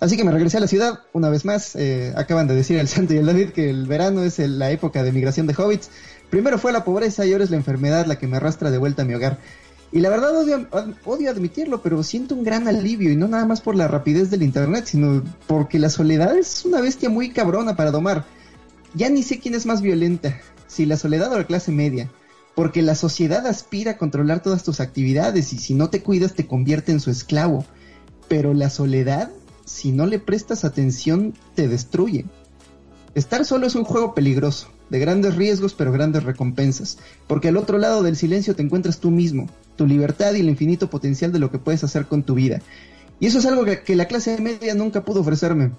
Así 0.01 0.17
que 0.17 0.25
me 0.25 0.33
regresé 0.33 0.59
a 0.59 0.61
la 0.61 0.67
ciudad 0.67 1.01
una 1.13 1.31
vez 1.31 1.45
más. 1.45 1.77
Eh, 1.77 2.13
acaban 2.17 2.47
de 2.47 2.55
decir 2.55 2.79
el 2.79 2.89
Santo 2.89 3.15
y 3.15 3.19
el 3.19 3.27
David 3.27 3.51
que 3.51 3.71
el 3.71 3.87
verano 3.87 4.23
es 4.23 4.39
la 4.39 4.71
época 4.71 5.03
de 5.03 5.13
migración 5.13 5.47
de 5.47 5.55
hobbits. 5.55 5.91
Primero 6.31 6.59
fue 6.59 6.73
la 6.73 6.85
pobreza 6.85 7.25
y 7.25 7.33
ahora 7.33 7.45
es 7.45 7.51
la 7.51 7.57
enfermedad 7.57 8.07
la 8.07 8.19
que 8.19 8.27
me 8.27 8.37
arrastra 8.37 8.71
de 8.71 8.79
vuelta 8.79 9.03
a 9.03 9.05
mi 9.05 9.15
hogar. 9.15 9.39
Y 9.93 10.01
la 10.01 10.09
verdad 10.09 10.37
odio, 10.37 10.67
odio 11.05 11.31
admitirlo, 11.31 11.81
pero 11.81 12.03
siento 12.03 12.35
un 12.35 12.43
gran 12.43 12.67
alivio 12.67 13.13
y 13.13 13.17
no 13.17 13.29
nada 13.29 13.47
más 13.47 13.61
por 13.61 13.77
la 13.77 13.87
rapidez 13.87 14.29
del 14.31 14.43
internet, 14.43 14.87
sino 14.87 15.23
porque 15.47 15.79
la 15.79 15.89
soledad 15.89 16.37
es 16.37 16.65
una 16.65 16.81
bestia 16.81 17.09
muy 17.09 17.31
cabrona 17.31 17.77
para 17.77 17.93
domar. 17.93 18.25
Ya 18.95 19.09
ni 19.09 19.23
sé 19.23 19.39
quién 19.39 19.55
es 19.55 19.67
más 19.67 19.83
violenta, 19.83 20.41
si 20.67 20.85
la 20.85 20.97
soledad 20.97 21.33
o 21.33 21.39
la 21.39 21.47
clase 21.47 21.71
media 21.71 22.11
porque 22.55 22.83
la 22.83 22.95
sociedad 22.95 23.47
aspira 23.47 23.93
a 23.93 23.99
controlar 23.99 24.43
todas 24.43 24.63
tus 24.63 24.81
actividades 24.81 25.53
y 25.53 25.59
si 25.59 25.75
no 25.75 25.91
te 25.91 26.03
cuidas 26.03 26.35
te 26.35 26.47
convierte 26.47 26.93
en 26.93 27.01
su 27.01 27.11
esclavo. 27.11 27.65
Pero 28.29 28.55
la 28.55 28.71
soledad, 28.71 29.31
si 29.65 29.93
no 29.93 30.07
le 30.07 30.19
prestas 30.19 30.65
atención, 30.65 31.35
te 31.55 31.69
destruye. 31.69 32.27
Estar 33.15 33.45
solo 33.45 33.67
es 33.67 33.75
un 33.75 33.85
juego 33.85 34.15
peligroso, 34.15 34.69
de 34.91 34.99
grandes 34.99 35.37
riesgos 35.37 35.75
pero 35.75 35.93
grandes 35.93 36.25
recompensas, 36.25 36.99
porque 37.27 37.49
al 37.49 37.57
otro 37.57 37.79
lado 37.79 38.03
del 38.03 38.17
silencio 38.17 38.57
te 38.57 38.63
encuentras 38.63 38.99
tú 38.99 39.11
mismo, 39.11 39.49
tu 39.77 39.87
libertad 39.87 40.35
y 40.35 40.41
el 40.41 40.49
infinito 40.49 40.91
potencial 40.91 41.33
de 41.33 41.39
lo 41.39 41.51
que 41.51 41.59
puedes 41.59 41.85
hacer 41.85 42.07
con 42.07 42.25
tu 42.25 42.35
vida. 42.35 42.61
Y 43.21 43.27
eso 43.27 43.39
es 43.39 43.47
algo 43.47 43.65
que, 43.65 43.97
la 43.97 44.07
clase 44.07 44.41
media 44.41 44.75
nunca 44.75 45.05
pudo 45.05 45.21
ofrecerme. 45.21 45.73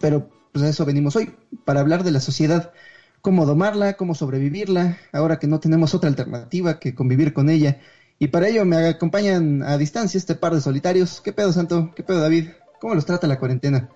Pero 0.00 0.30
pues 0.52 0.64
a 0.64 0.68
eso 0.68 0.84
venimos 0.84 1.16
hoy, 1.16 1.34
para 1.64 1.80
hablar 1.80 2.04
de 2.04 2.12
la 2.12 2.20
sociedad, 2.20 2.72
cómo 3.20 3.44
domarla, 3.44 3.94
cómo 3.94 4.14
sobrevivirla, 4.14 4.98
ahora 5.12 5.38
que 5.38 5.48
no 5.48 5.60
tenemos 5.60 5.94
otra 5.94 6.08
alternativa 6.08 6.78
que 6.78 6.94
convivir 6.94 7.32
con 7.32 7.50
ella. 7.50 7.80
Y 8.20 8.28
para 8.28 8.48
ello 8.48 8.64
me 8.64 8.76
acompañan 8.88 9.62
a 9.62 9.76
distancia 9.76 10.18
este 10.18 10.34
par 10.34 10.54
de 10.54 10.60
solitarios. 10.60 11.20
¿Qué 11.20 11.32
pedo, 11.32 11.52
Santo? 11.52 11.92
¿Qué 11.94 12.02
pedo, 12.02 12.20
David? 12.20 12.48
¿Cómo 12.80 12.94
los 12.94 13.06
trata 13.06 13.26
la 13.26 13.38
cuarentena? 13.38 13.88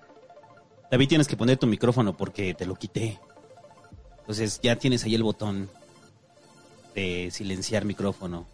David, 0.91 1.07
tienes 1.07 1.27
que 1.27 1.37
poner 1.37 1.57
tu 1.57 1.67
micrófono 1.67 2.15
porque 2.15 2.53
te 2.53 2.65
lo 2.65 2.75
quité. 2.75 3.19
Entonces 4.19 4.59
ya 4.61 4.75
tienes 4.77 5.03
ahí 5.03 5.15
el 5.15 5.23
botón 5.23 5.69
de 6.95 7.29
silenciar 7.31 7.85
micrófono. 7.85 8.45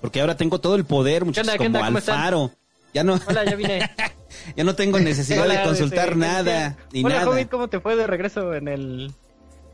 Porque 0.00 0.20
ahora 0.20 0.36
tengo 0.36 0.60
todo 0.60 0.74
el 0.74 0.84
poder, 0.84 1.24
muchachos, 1.24 1.54
como 1.56 1.82
Alfaro. 1.82 2.50
Ya 2.94 3.04
no. 3.04 3.18
Hola, 3.26 3.44
ya 3.44 3.56
vine. 3.56 3.90
ya 4.56 4.64
no 4.64 4.74
tengo 4.74 4.98
necesidad 4.98 5.48
de 5.48 5.62
consultar 5.62 6.16
nada. 6.16 6.76
Ni 6.92 7.04
Hola, 7.04 7.24
nada. 7.24 7.48
¿cómo 7.48 7.68
te 7.68 7.80
fue 7.80 7.96
de 7.96 8.06
regreso 8.06 8.54
en 8.54 8.68
el 8.68 9.14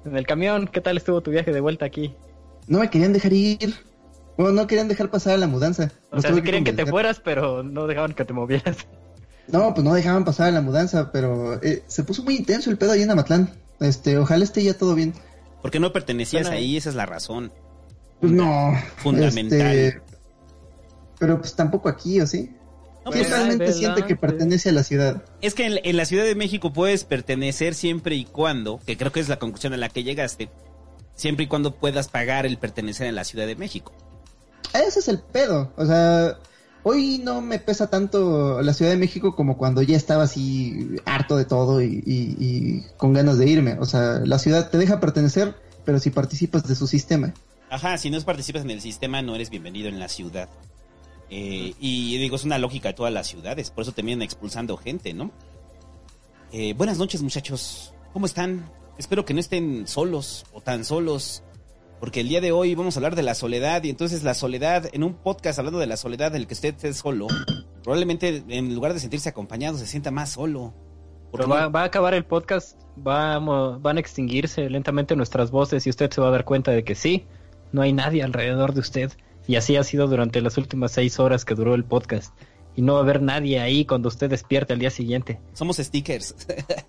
en 0.05 0.17
el 0.17 0.27
camión. 0.27 0.69
¿Qué 0.69 0.81
tal 0.81 0.97
estuvo 0.97 1.21
tu 1.21 1.31
viaje 1.31 1.53
de 1.53 1.61
vuelta 1.61 1.85
aquí? 1.85 2.15
No 2.67 2.81
me 2.81 2.91
querían 2.91 3.13
dejar 3.13 3.33
ir. 3.33 3.75
Bueno, 4.37 4.53
no 4.53 4.67
querían 4.67 4.89
dejar 4.89 5.11
pasar 5.11 5.39
la 5.39 5.47
mudanza. 5.47 5.91
O 6.11 6.21
sea, 6.21 6.33
sí 6.33 6.43
querían 6.43 6.65
que, 6.65 6.73
te 6.73 6.87
fueras, 6.87 7.21
pero 7.21 7.63
no 7.63 7.87
dejaban 7.87 8.13
que 8.13 8.25
te 8.25 8.33
movieras. 8.33 8.77
No, 9.49 9.73
pues 9.75 9.85
no 9.85 9.95
dejaban 9.95 10.25
pasar 10.25 10.53
la 10.53 10.61
mudanza, 10.61 11.11
pero 11.11 11.63
eh, 11.63 11.83
se 11.87 12.05
puso 12.05 12.23
muy 12.23 12.37
intenso 12.37 12.71
el 12.71 12.79
pedo 12.79 12.93
ahí 12.93 13.03
en 13.03 13.11
Amatlán. 13.11 13.51
Este, 13.81 14.19
ojalá 14.19 14.45
esté 14.45 14.63
ya 14.63 14.77
todo 14.77 14.95
bien. 14.95 15.15
Porque 15.63 15.81
no 15.81 15.93
pertenecías 15.93 16.49
ahí, 16.49 16.77
esa 16.77 16.91
es 16.91 16.95
la 16.95 17.07
razón. 17.07 17.53
Pues 18.21 18.33
no. 18.33 18.75
Fundamental. 18.97 19.77
Este, 19.77 20.03
pero 21.19 21.41
pues 21.41 21.55
tampoco 21.55 21.89
aquí, 21.89 22.21
¿o 22.21 22.27
sí? 22.27 22.51
realmente 23.11 23.73
siente 23.73 24.05
que 24.05 24.17
pertenece 24.17 24.69
a 24.69 24.73
la 24.73 24.83
ciudad. 24.83 25.23
Es 25.41 25.55
que 25.55 25.67
en, 25.83 25.97
la 25.97 26.05
Ciudad 26.05 26.25
de 26.25 26.35
México 26.35 26.73
puedes 26.73 27.05
pertenecer 27.05 27.75
siempre 27.75 28.17
y 28.17 28.25
cuando, 28.25 28.81
que 28.85 28.97
creo 28.97 29.13
que 29.13 29.21
es 29.21 29.29
la 29.29 29.39
conclusión 29.39 29.73
a 29.73 29.77
la 29.77 29.89
que 29.89 30.05
llegaste, 30.05 30.51
siempre 31.15 31.45
y 31.45 31.49
cuando 31.49 31.75
puedas 31.75 32.09
pagar 32.09 32.47
el 32.47 32.59
pertenecer 32.59 33.09
a 33.09 33.13
la 33.13 33.25
Ciudad 33.25 33.47
de 33.47 33.57
México. 33.57 33.93
Ese 34.75 34.99
es 35.01 35.09
el 35.09 35.21
pedo. 35.21 35.73
O 35.77 35.87
sea, 35.87 36.39
hoy 36.83 37.21
no 37.23 37.41
me 37.41 37.59
pesa 37.59 37.89
tanto 37.89 38.63
la 38.63 38.73
Ciudad 38.73 38.93
de 38.93 38.99
México 38.99 39.35
como 39.35 39.57
cuando 39.57 39.83
ya 39.83 39.97
estaba 39.97 40.25
así 40.25 40.97
harto 41.05 41.37
de 41.37 41.45
todo 41.45 41.83
y 41.83 42.85
con 42.97 43.13
ganas 43.13 43.39
de 43.39 43.49
irme. 43.49 43.77
O 43.81 43.85
sea, 43.85 44.21
la 44.25 44.39
ciudad 44.39 44.71
te 44.71 44.79
deja 44.79 45.01
pertenecer, 45.01 45.55
pero 45.85 45.99
si 45.99 46.11
participas 46.11 46.67
de 46.67 46.75
su 46.75 46.87
sistema. 46.87 47.33
Ajá, 47.71 47.99
si 47.99 48.11
no 48.11 48.21
participas 48.23 48.63
en 48.63 48.71
el 48.71 48.81
sistema, 48.81 49.21
no 49.21 49.35
eres 49.35 49.51
bienvenido 49.51 49.89
en 49.89 49.99
la 49.99 50.09
ciudad. 50.09 50.49
Eh, 51.31 51.75
y 51.79 52.17
digo, 52.19 52.37
es 52.37 52.45
una 52.45 52.59
lógica 52.59 52.89
de 52.89 52.95
todas 52.95 53.13
las 53.13 53.27
ciudades, 53.27 53.71
por 53.71 53.83
eso 53.83 53.93
terminan 53.93 54.23
expulsando 54.23 54.77
gente, 54.79 55.13
¿no? 55.13 55.31
Eh, 56.53 56.73
buenas 56.75 56.97
noches, 56.97 57.21
muchachos. 57.23 57.93
¿Cómo 58.15 58.25
están? 58.25 58.71
Espero 58.97 59.25
que 59.27 59.35
no 59.35 59.41
estén 59.41 59.87
solos 59.87 60.47
o 60.53 60.63
tan 60.63 60.85
solos, 60.85 61.43
porque 62.01 62.21
el 62.21 62.29
día 62.29 62.41
de 62.41 62.53
hoy 62.53 62.75
vamos 62.75 62.97
a 62.97 63.01
hablar 63.01 63.17
de 63.17 63.23
la 63.23 63.35
soledad 63.35 63.83
y 63.85 63.91
entonces 63.91 64.23
la 64.23 64.35
soledad, 64.35 64.89
en 64.93 65.03
un 65.03 65.15
podcast 65.15 65.59
hablando 65.59 65.79
de 65.79 65.87
la 65.87 65.97
soledad 65.97 66.33
del 66.33 66.47
que 66.47 66.55
usted 66.55 66.75
esté 66.75 66.93
solo, 66.95 67.27
probablemente 67.83 68.45
en 68.49 68.75
lugar 68.75 68.95
de 68.95 69.01
sentirse 69.01 69.29
acompañado 69.29 69.79
se 69.79 69.87
sienta 69.87 70.11
más 70.11 70.31
solo. 70.31 70.75
Pero 71.33 71.49
va, 71.49 71.65
a 71.65 71.85
acabar 71.85 72.15
el 72.15 72.25
podcast, 72.25 72.81
vamos, 72.97 73.83
van 73.83 73.99
a 73.99 74.01
extinguirse 74.01 74.71
lentamente 74.71 75.15
nuestras 75.15 75.51
voces 75.51 75.87
y 75.87 75.91
usted 75.91 76.11
se 76.11 76.21
va 76.21 76.29
a 76.29 76.31
dar 76.31 76.45
cuenta 76.45 76.71
de 76.71 76.85
que 76.85 76.95
sí, 76.95 77.27
no 77.73 77.83
hay 77.83 77.93
nadie 77.93 78.23
alrededor 78.23 78.73
de 78.73 78.81
usted. 78.81 79.13
Y 79.47 79.57
así 79.57 79.77
ha 79.77 79.85
sido 79.85 80.07
durante 80.07 80.41
las 80.41 80.59
últimas 80.59 80.93
seis 80.93 81.19
horas 81.19 81.45
que 81.45 81.55
duró 81.55 81.75
el 81.75 81.85
podcast. 81.85 82.35
Y 82.77 82.83
no 82.83 82.95
va 82.95 83.01
a 83.01 83.03
haber 83.03 83.23
nadie 83.23 83.61
ahí 83.61 83.85
cuando 83.85 84.09
usted 84.09 84.31
despierte 84.31 84.73
al 84.73 84.79
día 84.79 84.91
siguiente. 84.91 85.41
Somos 85.53 85.79
stickers. 85.79 86.35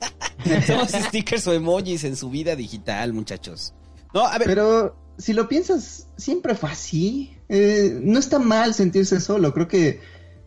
Somos 0.67 0.91
stickers 0.91 1.47
o 1.47 1.53
emojis 1.53 2.03
en 2.03 2.15
su 2.15 2.29
vida 2.29 2.55
digital, 2.55 3.13
muchachos. 3.13 3.73
No, 4.13 4.25
a 4.25 4.37
ver. 4.37 4.47
Pero 4.47 4.95
si 5.17 5.33
lo 5.33 5.47
piensas, 5.47 6.07
siempre 6.17 6.55
fue 6.55 6.69
así. 6.71 7.37
Eh, 7.49 7.99
no 8.01 8.19
está 8.19 8.39
mal 8.39 8.73
sentirse 8.73 9.19
solo. 9.19 9.53
Creo 9.53 9.67
que 9.67 10.01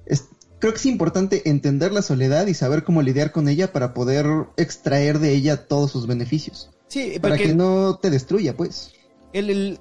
es, 0.07 0.27
creo 0.59 0.73
que 0.73 0.79
es 0.79 0.87
importante 0.87 1.49
entender 1.49 1.93
la 1.93 2.03
soledad 2.03 2.47
y 2.47 2.55
saber 2.55 2.85
cómo 2.85 3.03
lidiar 3.03 3.33
con 3.33 3.49
ella 3.49 3.73
para 3.73 3.95
poder 3.95 4.27
extraer 4.57 5.19
de 5.19 5.33
ella 5.33 5.69
todos 5.69 5.91
sus 5.91 6.07
beneficios. 6.07 6.71
Sí, 6.89 7.19
para 7.21 7.39
que 7.39 7.55
no 7.55 7.99
te 8.01 8.11
destruya, 8.11 8.57
pues 8.57 8.93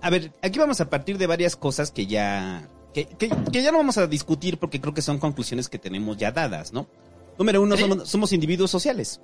a 0.01 0.09
ver, 0.09 0.31
aquí 0.41 0.59
vamos 0.59 0.79
a 0.81 0.89
partir 0.89 1.17
de 1.17 1.27
varias 1.27 1.55
cosas 1.55 1.91
que 1.91 2.07
ya, 2.07 2.69
que, 2.93 3.07
ya 3.51 3.71
no 3.71 3.79
vamos 3.79 3.97
a 3.97 4.07
discutir 4.07 4.57
porque 4.57 4.79
creo 4.79 4.93
que 4.93 5.01
son 5.01 5.19
conclusiones 5.19 5.67
que 5.67 5.77
tenemos 5.77 6.17
ya 6.17 6.31
dadas, 6.31 6.71
¿no? 6.71 6.87
Número 7.37 7.61
uno, 7.61 7.75
somos, 8.05 8.33
individuos 8.33 8.71
sociales. 8.71 9.19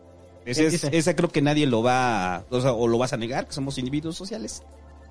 Esa 0.47 1.15
creo 1.15 1.29
que 1.29 1.41
nadie 1.41 1.67
lo 1.67 1.83
va, 1.83 2.45
o, 2.49 2.57
o 2.57 2.87
lo 2.87 2.97
vas 2.97 3.13
a 3.13 3.17
negar, 3.17 3.47
que 3.47 3.53
somos 3.53 3.77
individuos 3.77 4.15
sociales. 4.15 4.63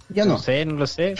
Ya 0.08 0.24
no. 0.24 0.34
no. 0.34 0.38
sé, 0.38 0.64
no 0.64 0.74
lo 0.74 0.86
sé. 0.86 1.14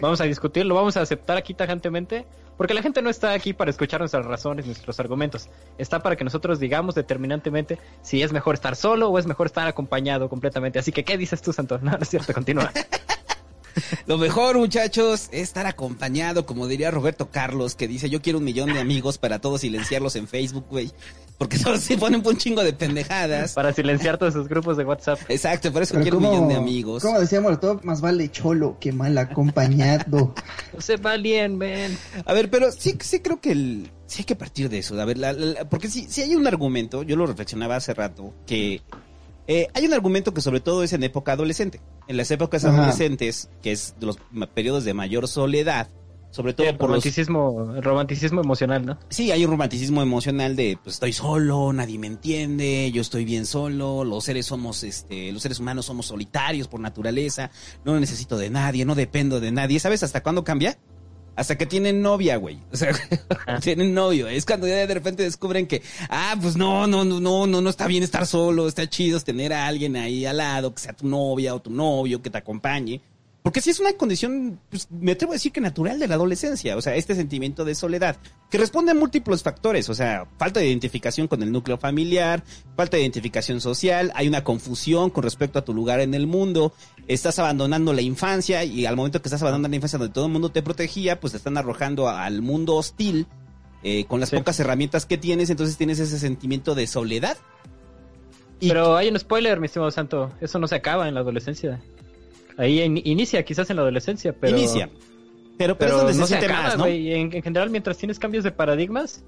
Vamos 0.00 0.20
a 0.20 0.24
discutirlo, 0.24 0.74
vamos 0.74 0.96
a 0.96 1.02
aceptar 1.02 1.36
aquí 1.36 1.54
tajantemente, 1.54 2.26
porque 2.56 2.74
la 2.74 2.82
gente 2.82 3.00
no 3.02 3.10
está 3.10 3.32
aquí 3.32 3.52
para 3.52 3.70
escuchar 3.70 4.00
nuestras 4.00 4.26
razones, 4.26 4.66
nuestros 4.66 4.98
argumentos. 5.00 5.48
Está 5.78 6.02
para 6.02 6.16
que 6.16 6.24
nosotros 6.24 6.58
digamos 6.58 6.94
determinantemente 6.94 7.78
si 8.02 8.22
es 8.22 8.32
mejor 8.32 8.54
estar 8.54 8.76
solo 8.76 9.08
o 9.08 9.18
es 9.18 9.26
mejor 9.26 9.46
estar 9.46 9.66
acompañado 9.66 10.28
completamente. 10.28 10.78
Así 10.78 10.92
que, 10.92 11.04
¿qué 11.04 11.16
dices 11.16 11.42
tú, 11.42 11.52
Santo? 11.52 11.78
No, 11.82 11.90
no 11.92 11.98
es 11.98 12.08
cierto, 12.08 12.32
continúa. 12.32 12.72
Lo 14.06 14.18
mejor, 14.18 14.58
muchachos, 14.58 15.28
es 15.32 15.42
estar 15.42 15.66
acompañado, 15.66 16.46
como 16.46 16.66
diría 16.66 16.90
Roberto 16.90 17.30
Carlos, 17.30 17.74
que 17.74 17.88
dice, 17.88 18.10
yo 18.10 18.20
quiero 18.20 18.38
un 18.38 18.44
millón 18.44 18.72
de 18.72 18.80
amigos 18.80 19.18
para 19.18 19.40
todos 19.40 19.62
silenciarlos 19.62 20.16
en 20.16 20.28
Facebook, 20.28 20.66
güey. 20.68 20.92
Porque 21.42 21.58
todos 21.64 21.80
se 21.80 21.98
ponen 21.98 22.22
un 22.24 22.36
chingo 22.36 22.62
de 22.62 22.72
pendejadas. 22.72 23.52
para 23.54 23.72
silenciar 23.72 24.16
todos 24.16 24.34
esos 24.34 24.48
grupos 24.48 24.76
de 24.76 24.84
WhatsApp. 24.84 25.18
Exacto, 25.28 25.72
por 25.72 25.82
eso 25.82 25.94
Pero 25.94 26.02
quiero 26.04 26.18
un 26.18 26.22
millón 26.22 26.48
de 26.48 26.54
amigos. 26.54 27.02
Como 27.02 27.18
decía 27.18 27.40
Molotov, 27.40 27.84
más 27.84 28.00
vale 28.00 28.30
cholo 28.30 28.76
que 28.78 28.92
mal 28.92 29.18
acompañado. 29.18 30.34
No 30.72 30.80
se 30.80 30.96
valien, 30.96 31.58
ven. 31.58 31.98
A 32.24 32.32
ver, 32.32 32.48
pero 32.48 32.70
sí, 32.72 32.96
sí 33.00 33.20
creo 33.20 33.40
que 33.40 33.52
el, 33.52 33.90
sí 34.06 34.20
hay 34.20 34.24
que 34.24 34.36
partir 34.36 34.68
de 34.70 34.78
eso. 34.78 34.98
A 35.00 35.04
ver, 35.04 35.18
la- 35.18 35.32
la- 35.32 35.68
porque 35.68 35.88
sí, 35.90 36.06
sí 36.08 36.22
hay 36.22 36.34
un 36.34 36.46
argumento, 36.46 37.02
yo 37.02 37.16
lo 37.16 37.26
reflexionaba 37.26 37.76
hace 37.76 37.92
rato, 37.92 38.32
que 38.46 38.80
eh, 39.48 39.66
hay 39.74 39.84
un 39.86 39.92
argumento 39.92 40.32
que 40.32 40.40
sobre 40.40 40.60
todo 40.60 40.82
es 40.84 40.92
en 40.92 41.02
época 41.02 41.32
adolescente. 41.32 41.80
En 42.08 42.16
las 42.16 42.30
épocas 42.30 42.64
Ajá. 42.64 42.76
adolescentes, 42.78 43.50
que 43.62 43.72
es 43.72 43.94
de 44.00 44.06
los 44.06 44.16
periodos 44.54 44.84
de 44.84 44.94
mayor 44.94 45.28
soledad, 45.28 45.88
sobre 46.32 46.54
todo 46.54 46.66
El 46.66 46.76
por 46.76 46.88
los... 46.88 46.96
romanticismo, 46.96 47.74
el 47.76 47.82
romanticismo 47.82 48.40
emocional, 48.40 48.84
¿no? 48.84 48.98
Sí, 49.10 49.30
hay 49.30 49.44
un 49.44 49.50
romanticismo 49.50 50.02
emocional 50.02 50.56
de 50.56 50.78
pues 50.82 50.96
estoy 50.96 51.12
solo, 51.12 51.72
nadie 51.72 51.98
me 51.98 52.06
entiende, 52.06 52.90
yo 52.90 53.02
estoy 53.02 53.24
bien 53.24 53.46
solo, 53.46 54.02
los 54.02 54.24
seres 54.24 54.46
somos 54.46 54.82
este, 54.82 55.30
los 55.30 55.42
seres 55.42 55.60
humanos 55.60 55.86
somos 55.86 56.06
solitarios 56.06 56.68
por 56.68 56.80
naturaleza, 56.80 57.50
no 57.84 58.00
necesito 58.00 58.38
de 58.38 58.50
nadie, 58.50 58.84
no 58.84 58.94
dependo 58.94 59.40
de 59.40 59.52
nadie. 59.52 59.78
¿Sabes 59.78 60.02
hasta 60.02 60.22
cuándo 60.22 60.42
cambia? 60.42 60.78
Hasta 61.34 61.56
que 61.56 61.66
tienen 61.66 62.02
novia, 62.02 62.36
güey. 62.36 62.58
O 62.72 62.76
sea, 62.76 62.92
tienen 63.62 63.94
novio. 63.94 64.28
Es 64.28 64.44
cuando 64.44 64.66
ya 64.66 64.86
de 64.86 64.94
repente 64.94 65.22
descubren 65.22 65.66
que, 65.66 65.82
ah, 66.08 66.36
pues 66.40 66.56
no, 66.56 66.86
no, 66.86 67.04
no, 67.04 67.20
no, 67.20 67.46
no, 67.46 67.60
no 67.60 67.70
está 67.70 67.86
bien 67.86 68.02
estar 68.02 68.26
solo, 68.26 68.68
está 68.68 68.88
chido 68.88 69.20
tener 69.20 69.52
a 69.52 69.66
alguien 69.66 69.96
ahí 69.96 70.26
al 70.26 70.38
lado, 70.38 70.74
que 70.74 70.80
sea 70.80 70.92
tu 70.92 71.06
novia 71.06 71.54
o 71.54 71.60
tu 71.60 71.70
novio, 71.70 72.20
que 72.20 72.30
te 72.30 72.38
acompañe. 72.38 73.00
Porque 73.42 73.60
sí 73.60 73.70
es 73.70 73.80
una 73.80 73.92
condición, 73.94 74.60
pues, 74.70 74.86
me 74.90 75.12
atrevo 75.12 75.32
a 75.32 75.34
decir 75.34 75.50
que 75.50 75.60
natural 75.60 75.98
de 75.98 76.06
la 76.06 76.14
adolescencia, 76.14 76.76
o 76.76 76.80
sea, 76.80 76.94
este 76.94 77.16
sentimiento 77.16 77.64
de 77.64 77.74
soledad, 77.74 78.16
que 78.48 78.56
responde 78.56 78.92
a 78.92 78.94
múltiples 78.94 79.42
factores, 79.42 79.88
o 79.88 79.94
sea, 79.94 80.28
falta 80.38 80.60
de 80.60 80.68
identificación 80.68 81.26
con 81.26 81.42
el 81.42 81.50
núcleo 81.50 81.76
familiar, 81.76 82.44
falta 82.76 82.96
de 82.96 83.02
identificación 83.02 83.60
social, 83.60 84.12
hay 84.14 84.28
una 84.28 84.44
confusión 84.44 85.10
con 85.10 85.24
respecto 85.24 85.58
a 85.58 85.64
tu 85.64 85.74
lugar 85.74 85.98
en 85.98 86.14
el 86.14 86.28
mundo, 86.28 86.72
estás 87.08 87.40
abandonando 87.40 87.92
la 87.92 88.02
infancia 88.02 88.62
y 88.62 88.86
al 88.86 88.94
momento 88.94 89.20
que 89.20 89.26
estás 89.28 89.42
abandonando 89.42 89.68
la 89.70 89.74
infancia 89.76 89.98
donde 89.98 90.14
todo 90.14 90.26
el 90.26 90.32
mundo 90.32 90.50
te 90.50 90.62
protegía, 90.62 91.18
pues 91.18 91.32
te 91.32 91.38
están 91.38 91.58
arrojando 91.58 92.08
al 92.08 92.42
mundo 92.42 92.76
hostil 92.76 93.26
eh, 93.82 94.04
con 94.04 94.20
las 94.20 94.28
Sí. 94.28 94.36
pocas 94.36 94.60
herramientas 94.60 95.04
que 95.04 95.18
tienes, 95.18 95.50
entonces 95.50 95.76
tienes 95.76 95.98
ese 95.98 96.20
sentimiento 96.20 96.76
de 96.76 96.86
soledad. 96.86 97.36
Y- 98.60 98.68
Pero 98.68 98.96
hay 98.96 99.08
un 99.08 99.18
spoiler, 99.18 99.58
mi 99.58 99.66
estimado 99.66 99.90
Santo. 99.90 100.30
Eso 100.40 100.60
no 100.60 100.68
se 100.68 100.76
acaba 100.76 101.08
en 101.08 101.14
la 101.14 101.20
adolescencia. 101.20 101.80
Ahí 102.56 102.80
in- 102.82 103.00
inicia 103.04 103.42
quizás 103.44 103.68
en 103.70 103.76
la 103.76 103.82
adolescencia, 103.82 104.34
pero... 104.38 104.56
Inicia. 104.56 104.88
Pero, 105.58 105.76
pero, 105.76 105.78
Pero 105.78 105.90
es 105.90 105.96
donde 106.02 106.12
no 106.18 106.26
se 106.26 106.34
se 106.34 106.38
siente 106.40 106.46
acaba, 106.46 106.68
más, 106.68 106.78
¿no? 106.78 106.84
güey. 106.84 107.12
En, 107.12 107.32
en 107.34 107.42
general, 107.42 107.70
mientras 107.70 107.96
tienes 107.98 108.18
cambios 108.18 108.42
de 108.44 108.50
paradigmas, 108.52 109.22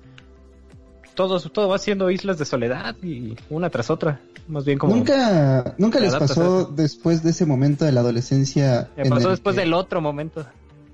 todo, 1.15 1.39
todo 1.41 1.69
va 1.69 1.79
siendo 1.79 2.11
islas 2.11 2.39
de 2.39 2.45
soledad 2.45 2.97
y 3.03 3.37
una 3.51 3.71
tras 3.71 3.91
otra. 3.91 4.21
Más 4.49 4.65
bien 4.65 4.79
como... 4.79 4.95
¿Nunca, 4.97 5.75
nunca 5.79 6.01
les 6.01 6.15
pasó 6.17 6.65
después 6.65 7.23
de 7.23 7.31
ese 7.31 7.47
momento 7.47 7.85
de 7.85 7.93
la 7.93 8.01
adolescencia? 8.01 8.91
Me 8.97 9.09
pasó 9.09 9.31
después 9.31 9.55
que- 9.55 9.61
del 9.63 9.73
otro 9.75 10.01
momento. 10.01 10.45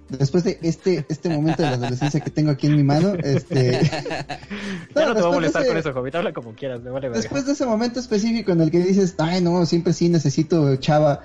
Después 0.08 0.42
de 0.42 0.58
este, 0.62 1.06
este 1.08 1.28
momento 1.28 1.62
de 1.62 1.70
la 1.70 1.76
adolescencia 1.76 2.18
que 2.20 2.30
tengo 2.30 2.50
aquí 2.50 2.66
en 2.66 2.76
mi 2.76 2.82
mano, 2.82 3.14
este... 3.14 3.80
Ya 4.94 5.06
no, 5.06 5.14
te 5.14 5.22
voy 5.22 5.30
a 5.30 5.34
molestar 5.34 5.62
ese- 5.62 5.68
con 5.70 5.78
eso, 5.78 5.92
Jovita. 5.92 6.18
Habla 6.18 6.32
como 6.32 6.52
quieras, 6.52 6.80
me 6.82 6.90
vale 6.90 7.08
verga. 7.08 7.22
Después 7.22 7.46
de 7.46 7.52
ese 7.52 7.64
momento 7.64 8.00
específico 8.00 8.50
en 8.52 8.60
el 8.60 8.70
que 8.70 8.80
dices, 8.80 9.14
ay 9.18 9.40
no, 9.40 9.64
siempre 9.66 9.92
sí 9.92 10.08
necesito 10.08 10.76
chava. 10.76 11.20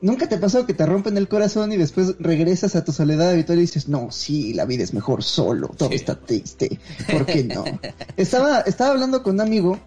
¿Nunca 0.00 0.28
te 0.28 0.36
pasó 0.36 0.66
que 0.66 0.74
te 0.74 0.84
rompen 0.84 1.16
el 1.16 1.26
corazón 1.26 1.72
y 1.72 1.76
después 1.76 2.16
regresas 2.18 2.76
a 2.76 2.84
tu 2.84 2.92
soledad 2.92 3.30
habitual 3.30 3.58
y 3.58 3.62
dices, 3.62 3.88
no, 3.88 4.10
sí, 4.10 4.52
la 4.52 4.66
vida 4.66 4.84
es 4.84 4.92
mejor 4.92 5.22
solo, 5.22 5.68
todo 5.68 5.90
está 5.90 6.20
triste, 6.20 6.78
¿por 7.10 7.24
qué 7.24 7.44
no? 7.44 7.64
estaba, 8.16 8.60
estaba 8.60 8.90
hablando 8.90 9.22
con 9.22 9.36
un 9.36 9.40
amigo 9.40 9.78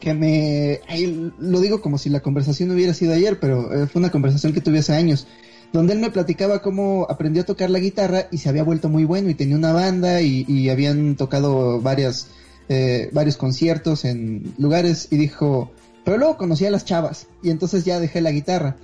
que 0.00 0.12
me, 0.12 0.80
ay, 0.86 1.32
lo 1.38 1.60
digo 1.60 1.80
como 1.80 1.98
si 1.98 2.10
la 2.10 2.20
conversación 2.20 2.70
hubiera 2.70 2.92
sido 2.92 3.14
ayer, 3.14 3.40
pero 3.40 3.72
eh, 3.72 3.86
fue 3.86 4.00
una 4.00 4.10
conversación 4.10 4.52
que 4.52 4.60
tuve 4.60 4.80
hace 4.80 4.92
años, 4.92 5.26
donde 5.72 5.94
él 5.94 5.98
me 5.98 6.10
platicaba 6.10 6.60
cómo 6.60 7.06
aprendió 7.08 7.42
a 7.42 7.46
tocar 7.46 7.70
la 7.70 7.78
guitarra 7.78 8.28
y 8.30 8.38
se 8.38 8.48
había 8.48 8.62
vuelto 8.62 8.88
muy 8.88 9.04
bueno 9.04 9.30
y 9.30 9.34
tenía 9.34 9.56
una 9.56 9.72
banda 9.72 10.20
y, 10.20 10.44
y 10.46 10.68
habían 10.68 11.16
tocado 11.16 11.80
varias, 11.80 12.28
eh, 12.68 13.08
varios 13.12 13.36
conciertos 13.36 14.04
en 14.04 14.54
lugares 14.58 15.08
y 15.10 15.16
dijo, 15.16 15.72
pero 16.04 16.18
luego 16.18 16.36
conocí 16.36 16.64
a 16.64 16.70
las 16.70 16.84
chavas 16.84 17.26
y 17.42 17.50
entonces 17.50 17.84
ya 17.84 17.98
dejé 17.98 18.20
la 18.20 18.30
guitarra. 18.30 18.76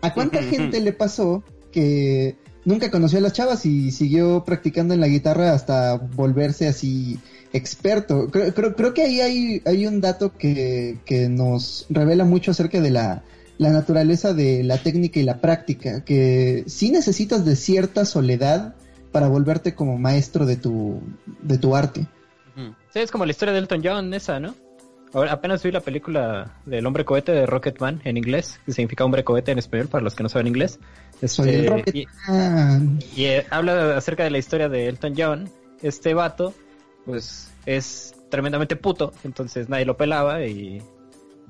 ¿A 0.00 0.14
cuánta 0.14 0.42
gente 0.42 0.80
le 0.80 0.92
pasó 0.92 1.42
que 1.72 2.36
nunca 2.64 2.90
conoció 2.90 3.18
a 3.18 3.22
las 3.22 3.32
chavas 3.32 3.66
y 3.66 3.90
siguió 3.90 4.44
practicando 4.44 4.94
en 4.94 5.00
la 5.00 5.08
guitarra 5.08 5.52
hasta 5.52 5.96
volverse 5.96 6.68
así 6.68 7.18
experto? 7.52 8.28
Creo, 8.30 8.54
creo, 8.54 8.76
creo 8.76 8.94
que 8.94 9.02
ahí 9.02 9.20
hay, 9.20 9.62
hay 9.64 9.86
un 9.86 10.00
dato 10.00 10.36
que, 10.36 10.98
que 11.04 11.28
nos 11.28 11.86
revela 11.88 12.24
mucho 12.24 12.50
acerca 12.50 12.80
de 12.80 12.90
la, 12.90 13.24
la 13.58 13.70
naturaleza 13.70 14.34
de 14.34 14.62
la 14.62 14.78
técnica 14.78 15.20
y 15.20 15.22
la 15.22 15.40
práctica, 15.40 16.04
que 16.04 16.64
sí 16.66 16.90
necesitas 16.90 17.44
de 17.44 17.56
cierta 17.56 18.04
soledad 18.04 18.74
para 19.12 19.28
volverte 19.28 19.74
como 19.74 19.98
maestro 19.98 20.44
de 20.44 20.56
tu, 20.56 21.00
de 21.42 21.58
tu 21.58 21.74
arte. 21.74 22.06
Sí, 22.92 23.00
es 23.00 23.10
como 23.10 23.26
la 23.26 23.30
historia 23.32 23.52
de 23.52 23.60
Elton 23.60 23.82
John, 23.84 24.14
esa, 24.14 24.40
¿no? 24.40 24.54
Ahora, 25.16 25.32
apenas 25.32 25.62
vi 25.62 25.72
la 25.72 25.80
película 25.80 26.50
del 26.66 26.84
hombre 26.84 27.06
cohete 27.06 27.32
de 27.32 27.46
Rocketman 27.46 28.02
en 28.04 28.18
inglés, 28.18 28.60
que 28.66 28.72
significa 28.72 29.02
hombre 29.02 29.24
cohete 29.24 29.50
en 29.50 29.58
español 29.58 29.88
para 29.88 30.04
los 30.04 30.14
que 30.14 30.22
no 30.22 30.28
saben 30.28 30.46
inglés. 30.46 30.78
Este, 31.22 32.06
y, 33.16 33.24
eh, 33.24 33.46
habla 33.48 33.96
acerca 33.96 34.24
de 34.24 34.30
la 34.30 34.36
historia 34.36 34.68
de 34.68 34.88
Elton 34.88 35.14
John. 35.16 35.50
Este 35.80 36.12
vato, 36.12 36.52
pues, 37.06 37.50
es 37.64 38.14
tremendamente 38.28 38.76
puto, 38.76 39.14
entonces 39.24 39.70
nadie 39.70 39.86
lo 39.86 39.96
pelaba 39.96 40.44
y 40.44 40.82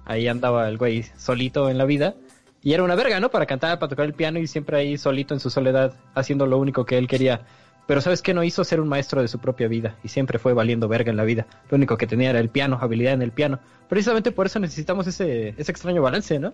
ahí 0.04 0.28
andaba 0.28 0.68
el 0.68 0.78
güey 0.78 1.02
solito 1.16 1.68
en 1.68 1.76
la 1.76 1.87
vida. 1.87 2.14
Y 2.62 2.73
era 2.73 2.85
una 2.85 2.94
verga, 2.94 3.18
¿no? 3.18 3.32
Para 3.32 3.46
cantar, 3.46 3.80
para 3.80 3.90
tocar 3.90 4.06
el 4.06 4.14
piano 4.14 4.38
y 4.38 4.46
siempre 4.46 4.76
ahí 4.76 4.96
solito 4.96 5.35
en 5.35 5.40
su 5.40 5.50
soledad, 5.50 5.92
haciendo 6.14 6.46
lo 6.46 6.58
único 6.58 6.87
que 6.87 6.99
él 6.99 7.08
quería. 7.08 7.44
Pero 7.87 8.00
¿sabes 8.00 8.21
qué? 8.23 8.35
No 8.35 8.43
hizo 8.43 8.64
ser 8.64 8.81
un 8.81 8.88
maestro 8.88 9.23
de 9.23 9.28
su 9.28 9.38
propia 9.38 9.69
vida 9.69 9.97
y 10.02 10.09
siempre 10.09 10.38
fue 10.38 10.52
valiendo 10.52 10.88
verga 10.88 11.11
en 11.11 11.16
la 11.16 11.25
vida. 11.25 11.47
Lo 11.71 11.76
único 11.76 11.97
que 11.97 12.07
tenía 12.07 12.31
era 12.31 12.40
el 12.40 12.49
piano, 12.49 12.78
habilidad 12.81 13.12
en 13.14 13.23
el 13.23 13.31
piano. 13.33 13.61
Precisamente 13.88 14.33
por 14.33 14.47
eso 14.47 14.59
necesitamos 14.59 15.07
ese, 15.07 15.55
ese 15.57 15.71
extraño 15.71 16.02
balance, 16.02 16.38
¿no? 16.38 16.52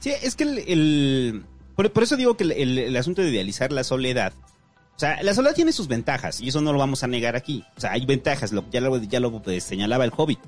Sí, 0.00 0.10
es 0.22 0.34
que 0.34 0.44
el... 0.44 0.58
el- 0.58 1.44
por, 1.76 1.92
por 1.92 2.02
eso 2.02 2.16
digo 2.16 2.36
que 2.36 2.44
el, 2.44 2.78
el- 2.78 2.96
asunto 2.96 3.22
de 3.22 3.28
idealizar 3.30 3.70
la 3.72 3.84
soledad... 3.84 4.32
O 4.96 4.98
sea, 4.98 5.22
la 5.22 5.34
soledad 5.34 5.54
tiene 5.54 5.72
sus 5.72 5.88
ventajas 5.88 6.40
y 6.40 6.48
eso 6.48 6.62
no 6.62 6.72
lo 6.72 6.78
vamos 6.78 7.04
a 7.04 7.06
negar 7.06 7.36
aquí. 7.36 7.62
O 7.76 7.80
sea, 7.80 7.92
hay 7.92 8.06
ventajas, 8.06 8.50
lo, 8.52 8.64
ya 8.70 8.80
lo, 8.80 8.96
ya 8.96 9.20
lo 9.20 9.42
señalaba 9.60 10.04
el 10.06 10.12
Hobbit. 10.16 10.38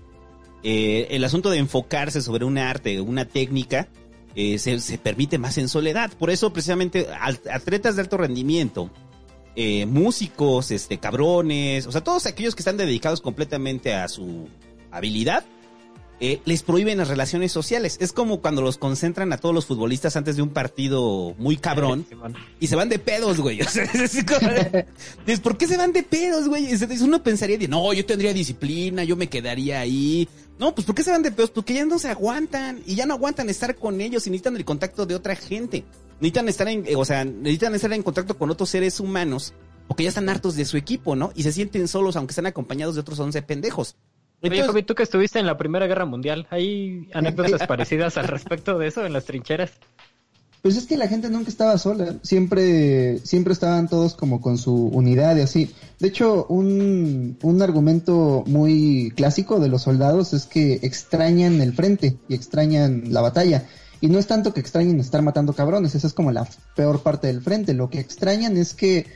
Eh, 0.63 1.07
el 1.11 1.23
asunto 1.23 1.51
de 1.51 1.59
enfocarse 1.59 2.23
sobre 2.23 2.47
un 2.47 2.57
arte, 2.59 3.01
una 3.03 3.27
técnica, 3.27 3.89
eh, 4.35 4.59
se, 4.59 4.81
se 4.81 4.97
permite 4.97 5.37
más 5.39 5.59
en 5.59 5.69
soledad. 5.69 6.11
Por 6.19 6.31
eso, 6.31 6.51
precisamente, 6.53 7.07
atletas 7.53 7.97
de 7.97 8.03
alto 8.03 8.17
rendimiento, 8.17 8.91
eh, 9.61 9.87
músicos, 9.87 10.71
este, 10.71 10.99
cabrones, 10.99 11.89
o 11.89 11.93
sea, 11.93 12.05
todos 12.05 12.27
aquellos 12.27 12.55
que 12.55 12.61
están 12.61 12.77
dedicados 12.77 13.21
completamente 13.21 13.93
a 13.93 14.07
su 14.07 14.47
habilidad, 14.93 15.45
eh, 16.21 16.41
les 16.45 16.63
prohíben 16.63 16.99
las 16.99 17.09
relaciones 17.09 17.51
sociales. 17.51 17.97
Es 18.01 18.13
como 18.13 18.41
cuando 18.41 18.63
los 18.63 18.79
concentran 18.79 19.33
a 19.33 19.39
todos 19.39 19.53
los 19.55 19.67
futbolistas 19.67 20.15
antes 20.17 20.37
de 20.37 20.43
un 20.43 20.51
partido 20.51 21.35
muy 21.39 21.57
cabrón 21.57 22.07
y 22.61 22.69
se 22.69 22.77
van 22.77 22.89
de 22.89 23.01
pedos, 23.01 23.41
güey. 23.41 23.61
O 23.67 23.69
sea, 23.69 23.83
es 23.85 24.25
como- 24.25 25.41
¿por 25.43 25.57
qué 25.59 25.67
se 25.67 25.77
van 25.77 25.93
de 25.93 26.03
pedos, 26.05 26.47
güey? 26.49 26.67
Es- 26.67 26.83
Uno 27.01 27.21
pensaría, 27.23 27.59
de, 27.59 27.67
no, 27.67 27.93
yo 27.93 28.07
tendría 28.07 28.33
disciplina, 28.33 29.03
yo 29.03 29.17
me 29.17 29.29
quedaría 29.29 29.81
ahí. 29.81 30.29
No, 30.59 30.73
pues 30.75 30.85
¿por 30.87 30.95
qué 30.95 31.03
se 31.05 31.11
van 31.11 31.23
de 31.23 31.31
pedos? 31.33 31.51
Porque 31.51 31.75
ya 31.75 31.85
no 31.85 31.99
se 31.99 32.09
aguantan 32.09 32.81
y 32.87 32.95
ya 32.97 33.07
no 33.07 33.15
aguantan 33.15 33.49
estar 33.49 33.75
con 33.77 34.01
ellos 34.01 34.25
y 34.27 34.31
necesitan 34.31 34.57
el 34.57 34.65
contacto 34.65 35.05
de 35.07 35.15
otra 35.17 35.35
gente. 35.37 35.85
Necesitan 36.21 36.49
estar 36.49 36.69
en, 36.69 36.85
eh, 36.87 36.97
o 36.97 37.05
sea, 37.05 37.25
necesitan 37.25 37.75
estar 37.75 37.93
en 37.93 38.03
contacto 38.03 38.37
con 38.37 38.51
otros 38.51 38.69
seres 38.71 38.99
humanos 39.01 39.53
porque 39.87 40.03
ya 40.03 40.09
están 40.11 40.29
hartos 40.29 40.55
de 40.57 40.65
su 40.65 40.77
equipo, 40.77 41.17
¿no? 41.17 41.33
Y 41.35 41.43
se 41.45 41.53
sienten 41.53 41.89
solos 41.89 42.17
aunque 42.17 42.33
están 42.33 42.47
acompañados 42.47 42.95
de 42.95 43.01
otros 43.01 43.19
11 43.19 43.41
pendejos. 43.43 43.97
Oye, 44.41 44.53
Entonces- 44.55 44.67
Javi, 44.67 44.83
tú 44.83 44.95
que 44.95 45.03
estuviste 45.03 45.39
en 45.39 45.47
la 45.47 45.57
Primera 45.57 45.87
Guerra 45.87 46.05
Mundial, 46.05 46.47
¿hay 46.51 47.09
anécdotas 47.15 47.67
parecidas 47.67 48.17
al 48.19 48.29
respecto 48.29 48.79
de 48.79 48.89
eso 48.89 49.05
en 49.07 49.13
las 49.13 49.25
trincheras? 49.25 49.73
Pues 50.61 50.77
es 50.77 50.87
que 50.87 50.97
la 50.97 51.07
gente 51.07 51.31
nunca 51.31 51.49
estaba 51.51 51.79
sola, 51.79 52.17
siempre, 52.23 53.19
siempre 53.19 53.53
estaban 53.53 53.89
todos 53.89 54.15
como 54.17 54.41
con 54.41 54.59
su 54.59 54.75
unidad 54.89 55.37
y 55.37 55.41
así. 55.43 55.71
De 56.01 56.09
hecho, 56.09 56.47
un, 56.49 57.39
un 57.43 57.63
argumento 57.63 58.43
muy 58.47 59.13
clásico 59.17 59.61
de 59.61 59.69
los 59.69 59.83
soldados 59.83 60.33
es 60.35 60.47
que 60.47 60.81
extrañan 60.83 61.61
el 61.61 61.73
frente 61.75 62.17
y 62.29 62.35
extrañan 62.35 63.05
la 63.13 63.21
batalla. 63.21 63.67
Y 64.01 64.09
no 64.09 64.19
es 64.19 64.27
tanto 64.27 64.55
que 64.55 64.61
extrañen 64.61 65.01
estar 65.01 65.23
matando 65.23 65.53
cabrones, 65.53 65.95
esa 65.95 66.07
es 66.07 66.13
como 66.13 66.31
la 66.31 66.49
peor 66.77 67.03
parte 67.03 67.27
del 67.27 67.43
frente. 67.43 67.75
Lo 67.75 67.91
que 67.91 68.01
extrañan 68.01 68.57
es 68.57 68.75
que 68.75 69.07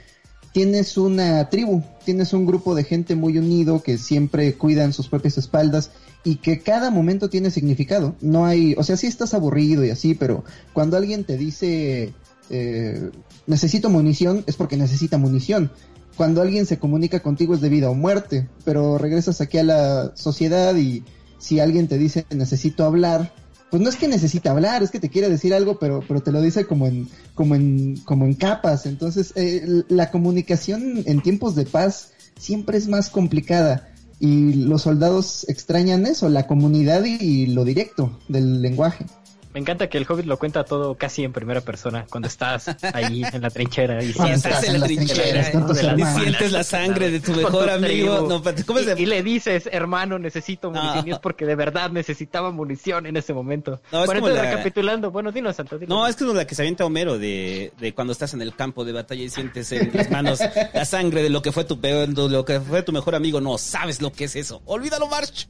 tienes 0.52 0.96
una 0.96 1.48
tribu, 1.48 1.82
tienes 2.04 2.32
un 2.32 2.46
grupo 2.46 2.74
de 2.74 2.84
gente 2.84 3.14
muy 3.14 3.38
unido 3.38 3.82
que 3.82 3.96
siempre 3.96 4.54
cuidan 4.54 4.92
sus 4.92 5.08
propias 5.08 5.38
espaldas 5.38 5.90
y 6.24 6.36
que 6.36 6.60
cada 6.60 6.90
momento 6.90 7.30
tiene 7.30 7.50
significado. 7.50 8.14
No 8.20 8.44
hay, 8.44 8.74
o 8.76 8.84
sea, 8.84 8.96
sí 8.96 9.06
estás 9.06 9.34
aburrido 9.34 9.84
y 9.84 9.90
así, 9.90 10.14
pero 10.14 10.44
cuando 10.72 10.96
alguien 10.96 11.24
te 11.24 11.36
dice 11.36 12.12
eh, 12.50 13.10
necesito 13.46 13.88
munición, 13.88 14.44
es 14.46 14.56
porque 14.56 14.76
necesita 14.76 15.18
munición. 15.18 15.70
Cuando 16.16 16.42
alguien 16.42 16.66
se 16.66 16.78
comunica 16.78 17.20
contigo 17.20 17.54
es 17.54 17.60
de 17.62 17.70
vida 17.70 17.88
o 17.88 17.94
muerte, 17.94 18.48
pero 18.64 18.98
regresas 18.98 19.40
aquí 19.40 19.58
a 19.58 19.64
la 19.64 20.12
sociedad 20.14 20.76
y 20.76 21.04
si 21.38 21.58
alguien 21.60 21.88
te 21.88 21.96
dice 21.96 22.26
necesito 22.30 22.84
hablar, 22.84 23.32
pues 23.72 23.82
no 23.82 23.88
es 23.88 23.96
que 23.96 24.06
necesita 24.06 24.50
hablar, 24.50 24.82
es 24.82 24.90
que 24.90 25.00
te 25.00 25.08
quiere 25.08 25.30
decir 25.30 25.54
algo, 25.54 25.78
pero, 25.78 26.04
pero 26.06 26.22
te 26.22 26.30
lo 26.30 26.42
dice 26.42 26.66
como 26.66 26.86
en, 26.86 27.08
como 27.34 27.54
en, 27.54 27.96
como 28.04 28.26
en 28.26 28.34
capas. 28.34 28.84
Entonces, 28.84 29.32
eh, 29.34 29.82
la 29.88 30.10
comunicación 30.10 31.02
en 31.06 31.22
tiempos 31.22 31.54
de 31.54 31.64
paz 31.64 32.10
siempre 32.38 32.76
es 32.76 32.86
más 32.86 33.08
complicada 33.08 33.88
y 34.20 34.52
los 34.52 34.82
soldados 34.82 35.48
extrañan 35.48 36.04
eso, 36.04 36.28
la 36.28 36.46
comunidad 36.46 37.02
y 37.04 37.46
lo 37.46 37.64
directo 37.64 38.20
del 38.28 38.60
lenguaje. 38.60 39.06
Me 39.54 39.60
encanta 39.60 39.88
que 39.88 39.98
el 39.98 40.06
Hobbit 40.08 40.24
lo 40.26 40.38
cuenta 40.38 40.64
todo 40.64 40.94
casi 40.94 41.24
en 41.24 41.32
primera 41.32 41.60
persona, 41.60 42.06
cuando 42.10 42.26
estás 42.28 42.68
ahí 42.94 43.22
en 43.32 43.42
la 43.42 43.50
trinchera. 43.50 44.02
Y 44.02 44.10
estás 44.10 44.64
en 44.64 44.80
la 44.80 44.86
trinchera, 44.86 45.50
y 45.50 46.04
sientes 46.20 46.52
la 46.52 46.64
sangre 46.64 47.10
de 47.10 47.20
tu 47.20 47.32
mejor 47.32 47.68
amigo. 47.68 48.26
No, 48.28 48.42
¿cómo 48.66 48.80
y, 48.80 48.84
se- 48.84 49.00
y 49.02 49.06
le 49.06 49.22
dices, 49.22 49.68
hermano, 49.70 50.18
necesito 50.18 50.70
munición. 50.70 51.08
Es 51.12 51.18
porque 51.18 51.44
de 51.44 51.54
verdad 51.54 51.90
necesitaba 51.90 52.50
munición 52.50 53.06
en 53.06 53.16
ese 53.16 53.34
momento. 53.34 53.80
No, 53.92 54.00
es 54.00 54.06
bueno, 54.06 54.20
como 54.20 54.28
entonces 54.28 54.44
la- 54.44 54.50
recapitulando, 54.52 55.10
bueno, 55.10 55.32
dinos, 55.32 55.54
Santo, 55.56 55.78
dinos. 55.78 55.88
No, 55.96 56.06
es 56.06 56.16
como 56.16 56.32
la 56.32 56.46
que 56.46 56.54
se 56.54 56.62
avienta 56.62 56.84
Homero 56.86 57.18
de, 57.18 57.72
de 57.78 57.92
cuando 57.94 58.12
estás 58.12 58.32
en 58.34 58.40
el 58.42 58.54
campo 58.54 58.84
de 58.84 58.92
batalla 58.92 59.22
y 59.22 59.28
sientes 59.28 59.70
en 59.72 59.90
las 59.92 60.10
manos 60.10 60.40
la 60.72 60.84
sangre 60.86 61.22
de 61.22 61.28
lo 61.30 61.42
que 61.42 61.52
fue 61.52 61.64
tu 61.64 61.78
peor, 61.80 62.08
lo 62.08 62.44
que 62.44 62.58
fue 62.60 62.82
tu 62.82 62.92
mejor 62.92 63.14
amigo. 63.14 63.40
No 63.40 63.58
sabes 63.58 64.00
lo 64.00 64.12
que 64.12 64.24
es 64.24 64.36
eso. 64.36 64.62
Olvídalo, 64.64 65.08
March. 65.08 65.46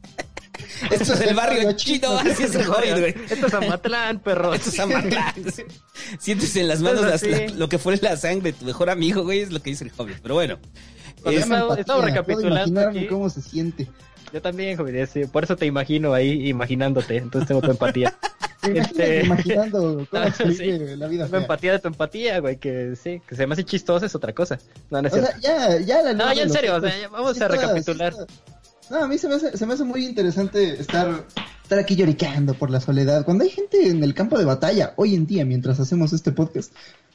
Esto 0.91 1.15
es 1.15 1.21
el 1.21 1.35
barrio 1.35 1.73
chino, 1.73 2.17
así 2.19 2.43
es 2.45 2.55
el 2.55 2.69
Hobbit, 2.69 2.99
güey. 2.99 3.15
Esto 3.31 3.47
es 3.47 3.55
Amatlán, 3.55 4.21
perro. 4.21 4.55
Esto 4.55 4.71
es 4.71 4.81
Amatlán. 4.81 5.35
Sientes 6.19 6.55
en 6.57 6.69
las 6.69 6.81
manos 6.81 7.03
las- 7.03 7.23
la- 7.23 7.49
lo 7.49 7.69
que 7.69 7.79
fue 7.79 7.97
la 7.99 8.17
sangre 8.17 8.53
de 8.53 8.59
tu 8.59 8.65
mejor 8.65 8.91
amigo, 8.91 9.23
güey, 9.23 9.41
es 9.41 9.53
lo 9.53 9.61
que 9.63 9.71
dice 9.71 9.85
el 9.85 9.93
Hobbit. 9.97 10.19
Pero 10.23 10.35
bueno. 10.35 10.59
Cuando 11.23 11.39
Es- 11.39 11.45
estaba- 11.45 11.61
Empatía, 11.63 11.81
estaba 11.83 12.01
puedo 12.01 12.15
recapitulando 12.15 12.81
aquí. 12.89 13.07
cómo 13.07 13.31
se 13.31 13.43
siente. 13.43 13.89
Yo 14.33 14.41
también, 14.41 14.77
joven, 14.79 15.07
sí, 15.07 15.27
por 15.27 15.45
eso 15.45 15.57
te 15.57 15.67
imagino 15.67 16.15
ahí 16.15 16.49
imaginándote, 16.49 17.19
entonces 17.19 17.47
tengo 17.49 17.61
tu 17.61 17.71
empatía. 17.71 18.15
Este- 18.63 19.25
imaginando 19.25 20.07
cómo 20.11 20.31
se 20.33 20.55
Sí. 20.55 20.79
la 20.97 21.09
vida. 21.09 21.27
Fea. 21.27 21.41
empatía 21.41 21.73
de 21.73 21.79
tu 21.81 21.89
empatía, 21.89 22.39
güey, 22.39 22.57
que 22.59 22.95
sí, 22.97 23.21
que 23.29 23.35
se 23.35 23.45
me 23.47 23.55
hace 23.55 23.65
chistoso 23.65 24.07
es 24.07 24.15
otra 24.15 24.33
cosa. 24.33 24.59
No, 24.89 25.03
no 25.03 25.09
es 25.09 25.15
O 25.15 25.17
sea, 25.19 25.37
ya, 25.41 25.79
ya 25.81 26.01
la 26.03 26.13
No, 26.15 26.33
ya 26.33 26.43
en 26.45 26.51
serio, 26.51 26.77
o 26.77 26.81
sea, 26.81 26.97
ya 26.99 27.09
vamos 27.09 27.37
sí 27.37 27.43
a 27.43 27.47
está- 27.47 27.57
recapitular. 27.61 28.15
sí 28.15 28.21
No, 28.91 29.05
a 29.05 29.09
mí 29.09 29.19
se 29.19 29.29
me, 29.29 29.37
hace, 29.37 29.57
se 29.57 29.67
me 29.67 29.75
hace 29.75 29.85
muy 29.85 30.05
interesante 30.05 30.81
estar, 30.81 31.27
estar 31.63 31.79
aquí 31.79 31.97
lloriqueando 31.97 32.55
por 32.55 32.71
la 32.71 32.81
soledad. 32.81 33.25
Cuando 33.25 33.45
hay 33.45 33.51
gente 33.51 33.89
en 33.89 34.03
el 34.03 34.15
campo 34.15 34.39
de 34.39 34.45
batalla, 34.45 34.95
hoy 34.97 35.15
en 35.15 35.27
día, 35.27 35.45
mientras 35.45 35.81
hacemos 35.81 36.13
este 36.13 36.33
podcast. 36.33 36.73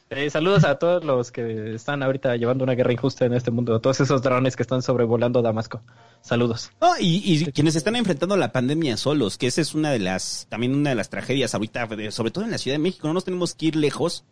Eh, 0.10 0.30
saludos 0.30 0.64
a 0.64 0.80
todos 0.80 1.04
los 1.04 1.32
que 1.32 1.76
están 1.76 2.02
ahorita 2.02 2.38
llevando 2.38 2.64
una 2.64 2.76
guerra 2.76 2.94
injusta 2.94 3.26
en 3.26 3.34
este 3.34 3.52
mundo, 3.52 3.76
a 3.76 3.82
todos 3.82 4.00
esos 4.00 4.22
drones 4.22 4.56
que 4.56 4.64
están 4.64 4.82
sobrevolando 4.82 5.42
Damasco. 5.42 5.82
Saludos. 6.22 6.72
No, 6.80 6.98
y, 6.98 7.22
y 7.26 7.52
quienes 7.52 7.76
están 7.76 7.98
enfrentando 7.98 8.38
la 8.38 8.54
pandemia 8.54 8.96
solos, 8.96 9.38
que 9.38 9.48
esa 9.48 9.60
es 9.60 9.76
una 9.76 9.92
de 9.92 10.00
las, 10.00 10.48
también 10.50 10.74
una 10.74 10.92
de 10.92 10.96
las 10.96 11.10
tragedias 11.10 11.54
ahorita, 11.54 11.90
sobre 12.12 12.32
todo 12.32 12.46
en 12.46 12.52
la 12.52 12.58
Ciudad 12.58 12.76
de 12.76 12.80
México, 12.80 13.08
no 13.08 13.14
nos 13.14 13.26
tenemos 13.26 13.54
que 13.54 13.66
ir 13.66 13.76
lejos 13.76 14.24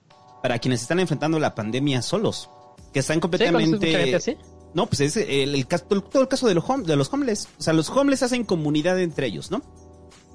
para 0.41 0.59
quienes 0.59 0.81
están 0.81 1.01
enfrentando 1.01 1.39
la 1.39 1.55
pandemia 1.55 2.01
solos, 2.01 2.49
que 2.93 2.99
están 2.99 3.19
¿Sí? 3.19 3.21
¿Conoces 3.21 3.67
mucha 3.69 3.87
gente 3.87 4.11
completamente... 4.11 4.37
no, 4.75 4.85
pues 4.85 4.99
es 4.99 5.17
el, 5.17 5.65
todo, 5.65 6.01
todo 6.01 6.21
el 6.21 6.27
caso 6.27 6.47
de 6.47 6.53
los, 6.53 6.63
hom- 6.65 6.83
de 6.85 6.95
los 6.95 7.11
homeless. 7.11 7.47
O 7.57 7.63
sea, 7.63 7.73
los 7.73 7.89
homeless 7.89 8.21
hacen 8.23 8.43
comunidad 8.43 8.99
entre 8.99 9.25
ellos, 9.27 9.49
¿no? 9.49 9.63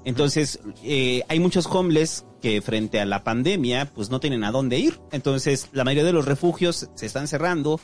Entonces, 0.03 0.59
eh, 0.83 1.21
hay 1.29 1.39
muchos 1.39 1.67
homeless 1.67 2.25
que 2.41 2.61
frente 2.61 2.99
a 2.99 3.05
la 3.05 3.23
pandemia, 3.23 3.91
pues 3.93 4.09
no 4.09 4.19
tienen 4.19 4.43
a 4.43 4.51
dónde 4.51 4.79
ir. 4.79 4.99
Entonces, 5.11 5.69
la 5.73 5.83
mayoría 5.83 6.05
de 6.05 6.13
los 6.13 6.25
refugios 6.25 6.89
se 6.95 7.05
están 7.05 7.27
cerrando 7.27 7.79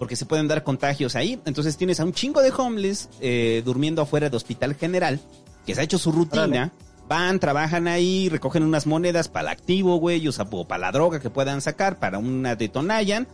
porque 0.00 0.16
se 0.16 0.26
pueden 0.26 0.48
dar 0.48 0.64
contagios 0.64 1.14
ahí. 1.14 1.40
Entonces, 1.44 1.76
tienes 1.76 2.00
a 2.00 2.04
un 2.04 2.12
chingo 2.12 2.42
de 2.42 2.50
homeless 2.50 3.08
eh, 3.20 3.62
durmiendo 3.64 4.02
afuera 4.02 4.28
de 4.28 4.36
Hospital 4.36 4.74
General, 4.74 5.20
que 5.64 5.74
se 5.76 5.80
ha 5.80 5.84
hecho 5.84 5.98
su 5.98 6.10
rutina. 6.10 6.72
Van, 7.08 7.38
trabajan 7.40 7.86
ahí, 7.88 8.28
recogen 8.28 8.62
unas 8.62 8.86
monedas 8.86 9.28
para 9.28 9.42
el 9.50 9.58
activo, 9.58 9.96
güey, 9.96 10.26
o 10.28 10.32
sea, 10.32 10.46
o 10.50 10.66
para 10.66 10.80
la 10.80 10.92
droga 10.92 11.18
que 11.20 11.28
puedan 11.28 11.60
sacar, 11.60 11.98
para 11.98 12.18
una 12.18 12.54
de 12.56 12.68
Tonayan. 12.68 13.26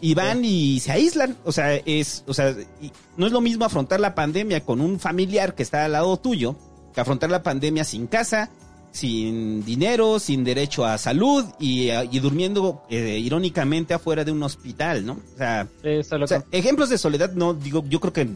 Y 0.00 0.14
van 0.14 0.44
y 0.44 0.80
se 0.80 0.92
aíslan. 0.92 1.36
O 1.44 1.52
sea, 1.52 1.74
es, 1.74 2.24
o 2.26 2.34
sea, 2.34 2.54
y 2.80 2.92
no 3.16 3.26
es 3.26 3.32
lo 3.32 3.40
mismo 3.40 3.64
afrontar 3.64 4.00
la 4.00 4.14
pandemia 4.14 4.64
con 4.64 4.80
un 4.80 4.98
familiar 5.00 5.54
que 5.54 5.62
está 5.62 5.84
al 5.84 5.92
lado 5.92 6.16
tuyo 6.18 6.56
que 6.94 7.00
afrontar 7.00 7.30
la 7.30 7.42
pandemia 7.42 7.82
sin 7.84 8.06
casa, 8.06 8.50
sin 8.92 9.64
dinero, 9.64 10.20
sin 10.20 10.44
derecho 10.44 10.84
a 10.86 10.96
salud 10.98 11.44
y, 11.58 11.88
eh, 11.88 12.08
y 12.12 12.20
durmiendo 12.20 12.84
eh, 12.88 13.18
irónicamente 13.18 13.94
afuera 13.94 14.24
de 14.24 14.30
un 14.30 14.42
hospital, 14.44 15.04
¿no? 15.04 15.14
O 15.34 15.36
sea, 15.36 15.66
Sí, 15.82 15.88
está 15.88 16.14
o 16.16 16.18
loco. 16.20 16.28
sea, 16.28 16.44
ejemplos 16.52 16.88
de 16.90 16.98
soledad, 16.98 17.32
no 17.32 17.52
digo, 17.54 17.84
yo 17.88 17.98
creo 17.98 18.12
que 18.12 18.28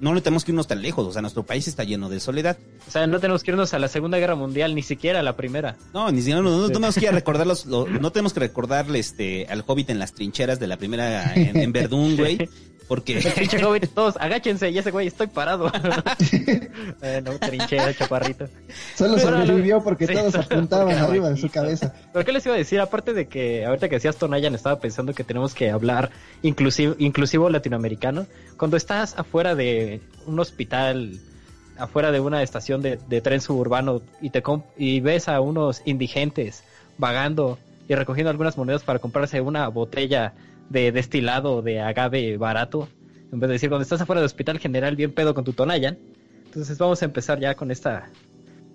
no 0.00 0.14
le 0.14 0.20
tenemos 0.20 0.44
que 0.44 0.52
irnos 0.52 0.66
tan 0.66 0.82
lejos. 0.82 1.06
O 1.06 1.12
sea, 1.12 1.22
nuestro 1.22 1.44
país 1.44 1.68
está 1.68 1.84
lleno 1.84 2.08
de 2.08 2.20
soledad. 2.20 2.56
O 2.86 2.90
sea, 2.90 3.06
no 3.06 3.20
tenemos 3.20 3.42
que 3.42 3.50
irnos 3.50 3.74
a 3.74 3.78
la 3.78 3.88
Segunda 3.88 4.18
Guerra 4.18 4.34
Mundial, 4.34 4.74
ni 4.74 4.82
siquiera 4.82 5.20
a 5.20 5.22
la 5.22 5.36
primera. 5.36 5.76
No, 5.92 6.10
ni 6.10 6.18
siquiera 6.18 6.40
no, 6.40 6.50
no, 6.50 6.58
no 6.62 6.68
tenemos 6.68 6.94
que 6.94 7.10
recordar 7.12 7.46
los, 7.46 7.66
no 7.66 8.12
tenemos 8.12 8.32
que 8.32 8.40
recordarle 8.40 8.98
este 8.98 9.46
al 9.48 9.64
hobbit 9.66 9.90
en 9.90 9.98
las 9.98 10.12
trincheras 10.12 10.58
de 10.60 10.66
la 10.66 10.76
primera 10.76 11.34
en, 11.34 11.56
en 11.56 11.72
Verdún, 11.72 12.16
güey, 12.16 12.48
porque 12.88 13.14
Pinche 13.38 13.64
hobbit, 13.64 13.88
todos, 13.94 14.16
agáchense, 14.18 14.70
y 14.70 14.78
ese 14.78 14.90
güey, 14.90 15.06
estoy 15.06 15.26
parado. 15.28 15.70
bueno, 17.00 17.38
trinchera, 17.38 17.94
chaparrito. 17.94 18.46
Solo 18.96 19.18
sobrevivió 19.18 19.82
porque 19.82 20.06
sí, 20.06 20.14
todos 20.14 20.34
apuntaban 20.34 20.88
porque 20.88 21.00
arriba 21.00 21.30
de 21.30 21.36
su 21.36 21.48
cabeza. 21.50 21.94
¿Pero 22.12 22.24
qué 22.24 22.32
les 22.32 22.44
iba 22.46 22.54
a 22.54 22.58
decir? 22.58 22.80
Aparte 22.80 23.12
de 23.12 23.26
que 23.28 23.64
ahorita 23.64 23.88
que 23.88 23.96
decías 23.96 24.16
Tonayan, 24.16 24.54
estaba 24.54 24.78
pensando 24.80 25.14
que 25.14 25.24
tenemos 25.24 25.54
que 25.54 25.70
hablar 25.70 26.10
inclusivo, 26.42 26.94
inclusivo 26.98 27.48
latinoamericano. 27.50 28.26
Cuando 28.56 28.76
estás 28.76 29.14
afuera 29.18 29.54
de 29.54 30.00
un 30.26 30.38
hospital, 30.38 31.18
afuera 31.78 32.12
de 32.12 32.20
una 32.20 32.42
estación 32.42 32.82
de, 32.82 32.98
de 33.08 33.20
tren 33.20 33.40
suburbano 33.40 34.02
y, 34.20 34.30
te 34.30 34.42
comp- 34.42 34.64
y 34.76 35.00
ves 35.00 35.28
a 35.28 35.40
unos 35.40 35.82
indigentes 35.84 36.62
vagando 36.98 37.58
y 37.88 37.94
recogiendo 37.94 38.30
algunas 38.30 38.56
monedas 38.56 38.82
para 38.82 38.98
comprarse 38.98 39.40
una 39.40 39.68
botella 39.68 40.32
de 40.70 40.92
destilado 40.92 41.62
de 41.62 41.80
agave 41.80 42.36
barato, 42.36 42.88
en 43.32 43.40
vez 43.40 43.48
de 43.48 43.52
decir, 43.54 43.68
cuando 43.68 43.82
estás 43.82 44.00
afuera 44.00 44.20
del 44.20 44.26
hospital 44.26 44.58
general, 44.58 44.96
bien 44.96 45.12
pedo 45.12 45.34
con 45.34 45.44
tu 45.44 45.52
Tonayan. 45.52 45.98
Entonces 46.46 46.78
vamos 46.78 47.02
a 47.02 47.04
empezar 47.04 47.40
ya 47.40 47.54
con 47.54 47.70
esta 47.70 48.10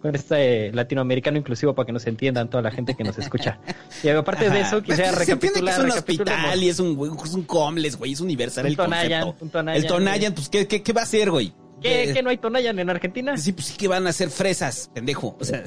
con 0.02 0.15
este 0.15 0.71
latinoamericano 0.71 1.38
inclusivo 1.38 1.75
para 1.75 1.86
que 1.86 1.91
nos 1.91 2.08
entiendan 2.08 2.49
toda 2.49 2.63
la 2.63 2.71
gente 2.71 2.95
que 2.95 3.04
nos 3.04 3.17
escucha. 3.17 3.60
Y 4.02 4.08
aparte 4.08 4.49
de 4.49 4.62
eso, 4.62 4.82
quisiera 4.82 5.12
Se 5.13 5.32
entiende 5.34 5.60
que 5.60 5.65
recapitular. 5.65 5.73
es 5.73 5.84
un 5.84 5.91
hospital 5.91 6.63
y 6.63 6.69
es 6.69 6.80
un, 6.80 7.21
es 7.25 7.34
un 7.34 7.45
homeless, 7.49 7.97
güey, 7.97 8.13
es 8.13 8.21
universal 8.21 8.63
Un 8.63 8.71
el 8.71 8.78
Tonayan, 8.78 9.21
concepto. 9.23 9.45
un 9.45 9.52
Tonayan, 9.52 9.82
el 9.82 9.88
Tonayan, 9.88 10.34
pues, 10.34 10.47
¿qué, 10.47 10.67
qué, 10.67 10.82
qué 10.84 10.93
va 10.93 11.02
a 11.02 11.04
hacer, 11.04 11.30
güey? 11.32 11.54
¿Qué, 11.82 12.04
Eh, 12.10 12.13
qué 12.13 12.22
no 12.24 12.30
hay 12.30 12.38
Tonayan 12.38 12.78
en 12.80 12.89
Argentina? 12.89 13.38
Sí, 13.38 13.52
pues 13.54 13.68
sí 13.68 13.78
que 13.78 13.88
van 13.88 14.06
a 14.08 14.10
hacer 14.12 14.30
fresas, 14.30 14.89
pendejo. 14.94 15.36
O 15.39 15.46
sea, 15.46 15.63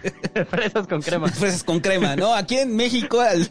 Fresas 0.50 0.86
con 0.86 1.00
crema. 1.02 1.28
fresas 1.32 1.64
con 1.64 1.80
crema, 1.80 2.16
¿no? 2.16 2.34
Aquí 2.34 2.56
en 2.58 2.76
México 2.76 3.20
al- 3.20 3.48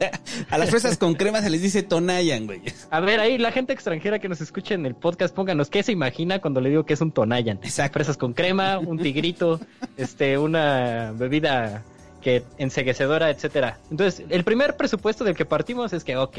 a 0.49 0.57
las 0.57 0.69
fresas 0.69 0.97
con 0.97 1.15
crema 1.15 1.41
se 1.41 1.49
les 1.49 1.61
dice 1.61 1.83
Tonayan, 1.83 2.45
güey. 2.45 2.61
A 2.91 2.99
ver, 2.99 3.19
ahí 3.19 3.37
la 3.37 3.51
gente 3.51 3.73
extranjera 3.73 4.19
que 4.19 4.29
nos 4.29 4.41
escuche 4.41 4.73
en 4.75 4.85
el 4.85 4.95
podcast, 4.95 5.33
pónganos 5.35 5.69
qué 5.69 5.83
se 5.83 5.91
imagina 5.91 6.39
cuando 6.39 6.61
le 6.61 6.69
digo 6.69 6.85
que 6.85 6.93
es 6.93 7.01
un 7.01 7.11
Tonayan. 7.11 7.59
Exacto. 7.63 7.93
Fresas 7.93 8.17
con 8.17 8.33
crema, 8.33 8.79
un 8.79 8.97
tigrito, 8.99 9.59
este, 9.97 10.37
una 10.37 11.11
bebida 11.15 11.83
que 12.21 12.43
enseguecedora, 12.57 13.29
etcétera. 13.29 13.77
Entonces, 13.91 14.25
el 14.29 14.43
primer 14.43 14.75
presupuesto 14.77 15.23
del 15.23 15.35
que 15.35 15.45
partimos 15.45 15.93
es 15.93 16.03
que, 16.03 16.17
ok, 16.17 16.37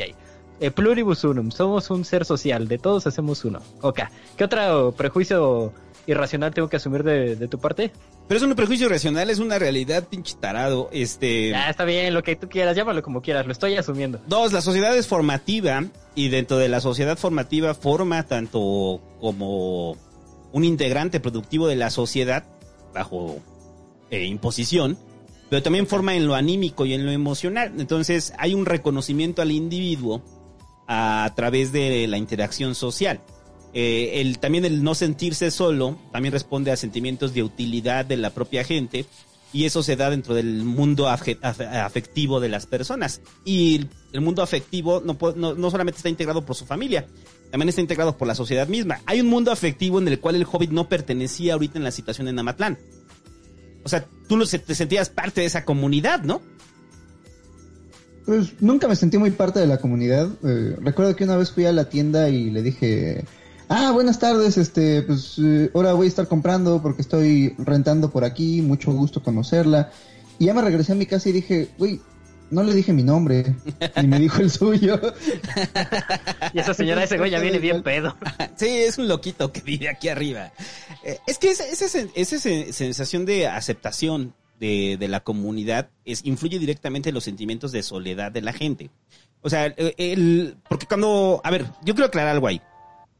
eh, 0.60 0.70
pluribus 0.70 1.24
unum, 1.24 1.50
somos 1.50 1.90
un 1.90 2.04
ser 2.04 2.24
social, 2.24 2.68
de 2.68 2.78
todos 2.78 3.06
hacemos 3.06 3.44
uno. 3.44 3.60
Ok, 3.82 4.00
¿qué 4.36 4.44
otro 4.44 4.92
prejuicio 4.92 5.72
irracional 6.06 6.54
tengo 6.54 6.68
que 6.68 6.76
asumir 6.76 7.02
de, 7.02 7.36
de 7.36 7.48
tu 7.48 7.58
parte? 7.58 7.92
Pero 8.28 8.38
es 8.38 8.42
un 8.42 8.54
prejuicio 8.54 8.86
irracional, 8.86 9.30
es 9.30 9.38
una 9.38 9.58
realidad, 9.58 10.08
pinche 10.08 10.34
tarado. 10.40 10.88
Este. 10.92 11.50
Ya, 11.50 11.70
está 11.70 11.84
bien, 11.84 12.12
lo 12.12 12.24
que 12.24 12.34
tú 12.34 12.48
quieras, 12.48 12.76
llámalo 12.76 13.02
como 13.02 13.22
quieras, 13.22 13.46
lo 13.46 13.52
estoy 13.52 13.76
asumiendo. 13.76 14.20
Dos, 14.26 14.52
la 14.52 14.62
sociedad 14.62 14.96
es 14.96 15.06
formativa 15.06 15.84
y 16.16 16.28
dentro 16.28 16.58
de 16.58 16.68
la 16.68 16.80
sociedad 16.80 17.16
formativa 17.16 17.74
forma 17.74 18.24
tanto 18.24 19.00
como 19.20 19.96
un 20.52 20.64
integrante 20.64 21.20
productivo 21.20 21.68
de 21.68 21.76
la 21.76 21.90
sociedad 21.90 22.44
bajo 22.92 23.36
eh, 24.10 24.24
imposición, 24.24 24.98
pero 25.48 25.62
también 25.62 25.86
forma 25.86 26.16
en 26.16 26.26
lo 26.26 26.34
anímico 26.34 26.84
y 26.84 26.94
en 26.94 27.06
lo 27.06 27.12
emocional. 27.12 27.74
Entonces 27.78 28.32
hay 28.38 28.54
un 28.54 28.66
reconocimiento 28.66 29.40
al 29.40 29.52
individuo 29.52 30.22
a 30.86 31.32
través 31.34 31.72
de 31.72 32.06
la 32.06 32.18
interacción 32.18 32.74
social. 32.74 33.20
Eh, 33.72 34.20
el, 34.20 34.38
también 34.38 34.64
el 34.64 34.82
no 34.82 34.94
sentirse 34.94 35.50
solo 35.50 35.98
también 36.10 36.32
responde 36.32 36.70
a 36.70 36.76
sentimientos 36.76 37.34
de 37.34 37.42
utilidad 37.42 38.06
de 38.06 38.16
la 38.16 38.30
propia 38.30 38.64
gente 38.64 39.04
Y 39.52 39.66
eso 39.66 39.82
se 39.82 39.96
da 39.96 40.08
dentro 40.08 40.34
del 40.34 40.64
mundo 40.64 41.08
afectivo 41.08 42.40
de 42.40 42.48
las 42.48 42.66
personas. 42.66 43.20
Y 43.44 43.86
el 44.12 44.20
mundo 44.20 44.42
afectivo 44.42 45.02
no, 45.04 45.16
no, 45.36 45.54
no 45.54 45.70
solamente 45.70 45.98
está 45.98 46.08
integrado 46.08 46.44
por 46.44 46.56
su 46.56 46.66
familia, 46.66 47.06
también 47.50 47.68
está 47.68 47.80
integrado 47.80 48.16
por 48.16 48.28
la 48.28 48.34
sociedad 48.34 48.68
misma. 48.68 49.00
Hay 49.06 49.20
un 49.20 49.28
mundo 49.28 49.52
afectivo 49.52 49.98
en 49.98 50.08
el 50.08 50.20
cual 50.20 50.36
el 50.36 50.46
hobbit 50.50 50.70
no 50.70 50.88
pertenecía 50.88 51.54
ahorita 51.54 51.78
en 51.78 51.84
la 51.84 51.90
situación 51.90 52.28
en 52.28 52.38
Amatlán. 52.38 52.78
O 53.84 53.88
sea, 53.88 54.04
tú 54.28 54.44
te 54.44 54.74
sentías 54.74 55.10
parte 55.10 55.42
de 55.42 55.46
esa 55.46 55.64
comunidad, 55.64 56.22
¿no? 56.22 56.42
Pues 58.26 58.60
nunca 58.60 58.88
me 58.88 58.96
sentí 58.96 59.18
muy 59.18 59.30
parte 59.30 59.60
de 59.60 59.66
la 59.66 59.78
comunidad. 59.78 60.28
Eh, 60.44 60.76
recuerdo 60.82 61.14
que 61.16 61.24
una 61.24 61.36
vez 61.36 61.52
fui 61.52 61.64
a 61.64 61.72
la 61.72 61.88
tienda 61.88 62.28
y 62.28 62.50
le 62.50 62.60
dije, 62.62 63.24
ah, 63.68 63.92
buenas 63.92 64.18
tardes, 64.18 64.58
este, 64.58 65.02
pues 65.02 65.36
eh, 65.42 65.70
ahora 65.74 65.92
voy 65.92 66.06
a 66.06 66.08
estar 66.08 66.26
comprando 66.26 66.82
porque 66.82 67.02
estoy 67.02 67.54
rentando 67.58 68.10
por 68.10 68.24
aquí, 68.24 68.62
mucho 68.62 68.92
gusto 68.92 69.22
conocerla. 69.22 69.90
Y 70.40 70.46
ya 70.46 70.54
me 70.54 70.60
regresé 70.62 70.92
a 70.92 70.96
mi 70.96 71.06
casa 71.06 71.28
y 71.28 71.32
dije, 71.32 71.68
uy, 71.78 72.00
no 72.50 72.62
le 72.64 72.74
dije 72.74 72.92
mi 72.92 73.02
nombre, 73.04 73.54
ni 74.02 74.08
me 74.08 74.18
dijo 74.18 74.40
el 74.42 74.50
suyo. 74.50 75.00
Y 76.52 76.58
esa 76.58 76.74
señora, 76.74 77.04
ese 77.04 77.18
güey 77.18 77.30
ya 77.30 77.38
viene 77.40 77.58
bien 77.58 77.82
pedo. 77.82 78.16
Sí, 78.56 78.66
es 78.68 78.96
un 78.98 79.06
loquito 79.06 79.52
que 79.52 79.60
vive 79.60 79.88
aquí 79.88 80.08
arriba. 80.08 80.50
Eh, 81.04 81.18
es 81.26 81.36
que 81.38 81.50
esa, 81.50 81.64
esa 81.66 81.84
esa 81.84 82.36
sen- 82.36 82.72
sensación 82.72 83.26
de 83.26 83.46
aceptación 83.46 84.32
de, 84.58 84.96
de 84.98 85.08
la 85.08 85.20
comunidad 85.20 85.90
es, 86.04 86.24
influye 86.24 86.58
directamente 86.58 87.10
en 87.10 87.14
los 87.14 87.24
sentimientos 87.24 87.72
de 87.72 87.82
soledad 87.82 88.32
de 88.32 88.42
la 88.42 88.52
gente. 88.52 88.90
O 89.42 89.50
sea, 89.50 89.66
eh, 89.66 89.94
el, 89.98 90.56
porque 90.68 90.86
cuando, 90.86 91.40
a 91.44 91.50
ver, 91.50 91.66
yo 91.84 91.94
quiero 91.94 92.06
aclarar 92.06 92.34
algo 92.34 92.48
ahí. 92.48 92.60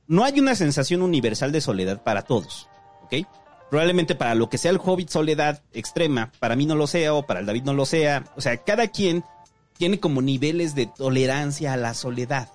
No 0.08 0.24
hay 0.24 0.40
una 0.40 0.54
sensación 0.54 1.02
universal 1.02 1.52
de 1.52 1.60
soledad 1.60 2.02
para 2.02 2.22
todos, 2.22 2.68
¿ok? 3.04 3.26
Probablemente 3.70 4.14
para 4.14 4.34
lo 4.34 4.48
que 4.48 4.58
sea 4.58 4.70
el 4.70 4.80
hobbit 4.82 5.08
soledad 5.08 5.62
extrema, 5.72 6.30
para 6.38 6.54
mí 6.54 6.66
no 6.66 6.76
lo 6.76 6.86
sea 6.86 7.14
o 7.14 7.26
para 7.26 7.40
el 7.40 7.46
David 7.46 7.64
no 7.64 7.74
lo 7.74 7.84
sea. 7.86 8.24
O 8.36 8.40
sea, 8.40 8.56
cada 8.58 8.88
quien 8.88 9.24
tiene 9.76 10.00
como 10.00 10.22
niveles 10.22 10.74
de 10.74 10.86
tolerancia 10.86 11.72
a 11.72 11.76
la 11.76 11.94
soledad. 11.94 12.48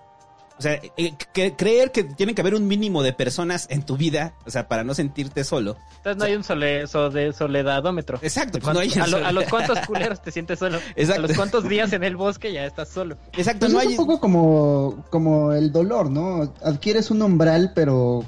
O 0.61 0.63
sea, 0.63 0.79
eh, 0.95 1.13
creer 1.57 1.91
que 1.91 2.03
tiene 2.03 2.35
que 2.35 2.41
haber 2.41 2.53
un 2.53 2.67
mínimo 2.67 3.01
de 3.01 3.13
personas 3.13 3.65
en 3.71 3.81
tu 3.83 3.97
vida, 3.97 4.35
o 4.45 4.51
sea, 4.51 4.67
para 4.67 4.83
no 4.83 4.93
sentirte 4.93 5.43
solo. 5.43 5.75
Entonces 5.97 6.17
no 6.17 6.25
hay 6.25 6.35
un 6.35 6.43
sole, 6.43 6.85
so- 6.85 7.09
de 7.09 7.33
soledadómetro. 7.33 8.19
Exacto, 8.21 8.59
¿De 8.59 8.61
pues 8.63 8.73
no 8.75 8.79
hay 8.79 8.91
a, 9.01 9.07
lo- 9.07 9.25
a 9.25 9.31
los 9.31 9.45
cuantos 9.45 9.79
culeros 9.87 10.21
te 10.21 10.31
sientes 10.31 10.59
solo. 10.59 10.77
Exacto. 10.95 11.23
A 11.23 11.27
los 11.27 11.35
cuantos 11.35 11.67
días 11.67 11.91
en 11.93 12.03
el 12.03 12.15
bosque 12.15 12.53
ya 12.53 12.63
estás 12.63 12.89
solo. 12.89 13.17
Exacto, 13.35 13.61
Pues 13.61 13.73
no 13.73 13.79
es 13.81 13.87
hay. 13.87 13.91
un 13.93 13.97
poco 13.97 14.19
como, 14.19 15.03
como 15.09 15.51
el 15.53 15.71
dolor, 15.71 16.11
¿no? 16.11 16.53
Adquieres 16.63 17.09
un 17.09 17.23
umbral, 17.23 17.71
pero, 17.73 18.23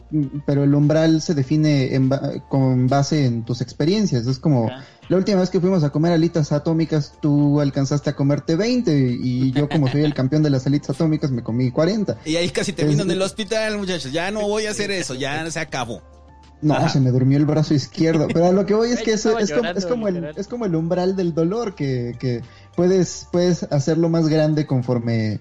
pero 0.48 0.64
el 0.64 0.74
umbral 0.74 1.22
se 1.22 1.36
define 1.36 1.94
en 1.94 2.10
ba- 2.10 2.32
con 2.50 2.88
base 2.88 3.28
en 3.28 3.46
tus 3.46 3.62
experiencias. 3.62 4.26
Es 4.26 4.40
como. 4.40 4.72
La 5.10 5.18
última 5.18 5.40
vez 5.42 5.50
que 5.50 5.60
fuimos 5.60 5.84
a 5.84 5.90
comer 5.90 6.14
alitas 6.14 6.52
atómicas, 6.52 7.14
tú 7.22 7.60
alcanzaste 7.62 8.10
a 8.10 8.16
comerte 8.16 8.56
20 8.56 8.92
y 9.22 9.52
yo 9.52 9.68
como 9.70 9.88
soy 9.88 10.04
el 10.04 10.14
campeón 10.14 10.44
de 10.44 10.50
las 10.50 10.66
alitas 10.66 10.92
atómicas 10.92 11.32
me 11.32 11.44
comí 11.44 11.72
40. 11.72 12.18
Y 12.26 12.36
ahí 12.38 12.50
casi 12.50 12.74
termino 12.74 13.02
Es- 13.02 13.06
en 13.06 13.12
el 13.12 13.22
hospital, 13.22 13.78
muchachos. 13.78 14.12
Ya 14.12 14.32
no 14.32 14.42
voy 14.48 14.66
a 14.66 14.72
hacer 14.72 14.92
eso, 14.92 15.14
ya 15.16 15.50
se 15.52 15.60
acabó. 15.60 16.02
No, 16.62 16.76
Ajá. 16.76 16.88
se 16.88 17.02
me 17.02 17.12
durmió 17.12 17.38
el 17.38 17.46
brazo 17.46 17.74
izquierdo. 17.74 18.28
Pero 18.30 18.46
a 18.46 18.52
lo 18.54 18.66
que 18.66 18.74
voy 18.74 18.92
es 18.92 19.02
que 19.02 19.12
eso 19.12 19.38
es 19.38 19.50
como, 19.52 19.64
llorando, 19.64 19.80
es 19.80 19.86
como 19.86 20.08
el, 20.08 20.14
literal. 20.14 20.36
es 20.38 20.48
como 20.48 20.66
el 20.66 20.76
umbral 20.76 21.16
del 21.18 21.34
dolor 21.34 21.76
que, 21.76 22.16
que 22.20 22.42
puedes, 22.78 23.28
puedes 23.34 23.64
hacerlo 23.64 24.08
más 24.08 24.30
grande 24.30 24.66
conforme 24.66 25.34
eh, 25.34 25.40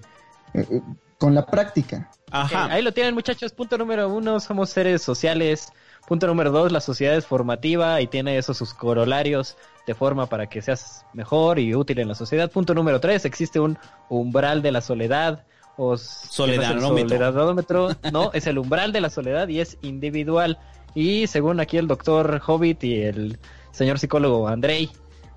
eh, 0.53 0.81
con 1.17 1.33
la 1.33 1.45
práctica. 1.45 2.11
Ajá. 2.29 2.65
Ahí 2.65 2.81
lo 2.81 2.91
tienen 2.93 3.13
muchachos. 3.13 3.53
Punto 3.53 3.77
número 3.77 4.13
uno, 4.13 4.41
somos 4.41 4.69
seres 4.71 5.01
sociales. 5.01 5.67
Punto 6.07 6.27
número 6.27 6.51
dos, 6.51 6.71
la 6.71 6.81
sociedad 6.81 7.15
es 7.15 7.25
formativa 7.25 8.01
y 8.01 8.07
tiene 8.07 8.37
esos 8.37 8.57
sus 8.57 8.73
corolarios 8.73 9.55
de 9.87 9.93
forma 9.95 10.27
para 10.27 10.47
que 10.47 10.61
seas 10.61 11.05
mejor 11.13 11.59
y 11.59 11.73
útil 11.75 11.99
en 11.99 12.09
la 12.09 12.15
sociedad. 12.15 12.51
Punto 12.51 12.73
número 12.73 12.99
tres, 12.99 13.23
existe 13.25 13.59
un 13.59 13.77
umbral 14.09 14.61
de 14.61 14.71
la 14.71 14.81
soledad. 14.81 15.45
O 15.77 15.95
s- 15.95 16.27
Soledanómetro. 16.29 16.77
¿qué 16.79 16.81
no 16.91 16.97
es 16.97 17.03
el 17.03 17.09
soledanómetro? 17.09 17.89
No, 18.11 18.31
es 18.33 18.45
el 18.47 18.57
umbral 18.59 18.91
de 18.91 19.01
la 19.01 19.09
soledad 19.09 19.47
y 19.47 19.59
es 19.59 19.77
individual. 19.81 20.59
Y 20.93 21.25
según 21.27 21.59
aquí 21.59 21.77
el 21.77 21.87
doctor 21.87 22.39
Hobbit 22.45 22.83
y 22.83 23.01
el 23.01 23.39
señor 23.71 23.97
psicólogo 23.97 24.47
Andrei, 24.47 24.91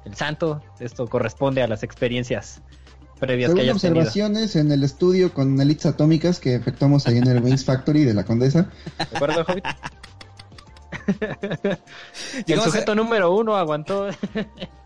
el 0.05 0.15
santo, 0.15 0.61
esto 0.79 1.07
corresponde 1.07 1.63
a 1.63 1.69
las 1.69 1.83
experiencias 1.83 2.61
previas 3.19 3.49
que 3.49 3.57
Según 3.57 3.71
hayas 3.71 3.81
tenido. 3.81 4.01
observaciones 4.01 4.57
en 4.57 4.71
el 4.73 4.83
estudio 4.85 5.33
con 5.33 5.59
alitas 5.59 5.87
atómicas 5.95 6.39
que 6.39 6.55
efectuamos 6.55 7.07
ahí 7.07 7.17
en 7.17 7.29
el 7.29 7.43
Wings 7.43 7.65
Factory 7.65 8.05
de 8.05 8.13
la 8.13 8.25
Condesa, 8.25 8.69
¿De 8.99 9.05
acuerdo, 9.17 9.43
Hobbit? 9.49 9.65
el 12.47 12.59
a- 12.59 12.63
sujeto 12.63 12.95
número 12.95 13.35
uno 13.35 13.57
aguantó. 13.57 14.09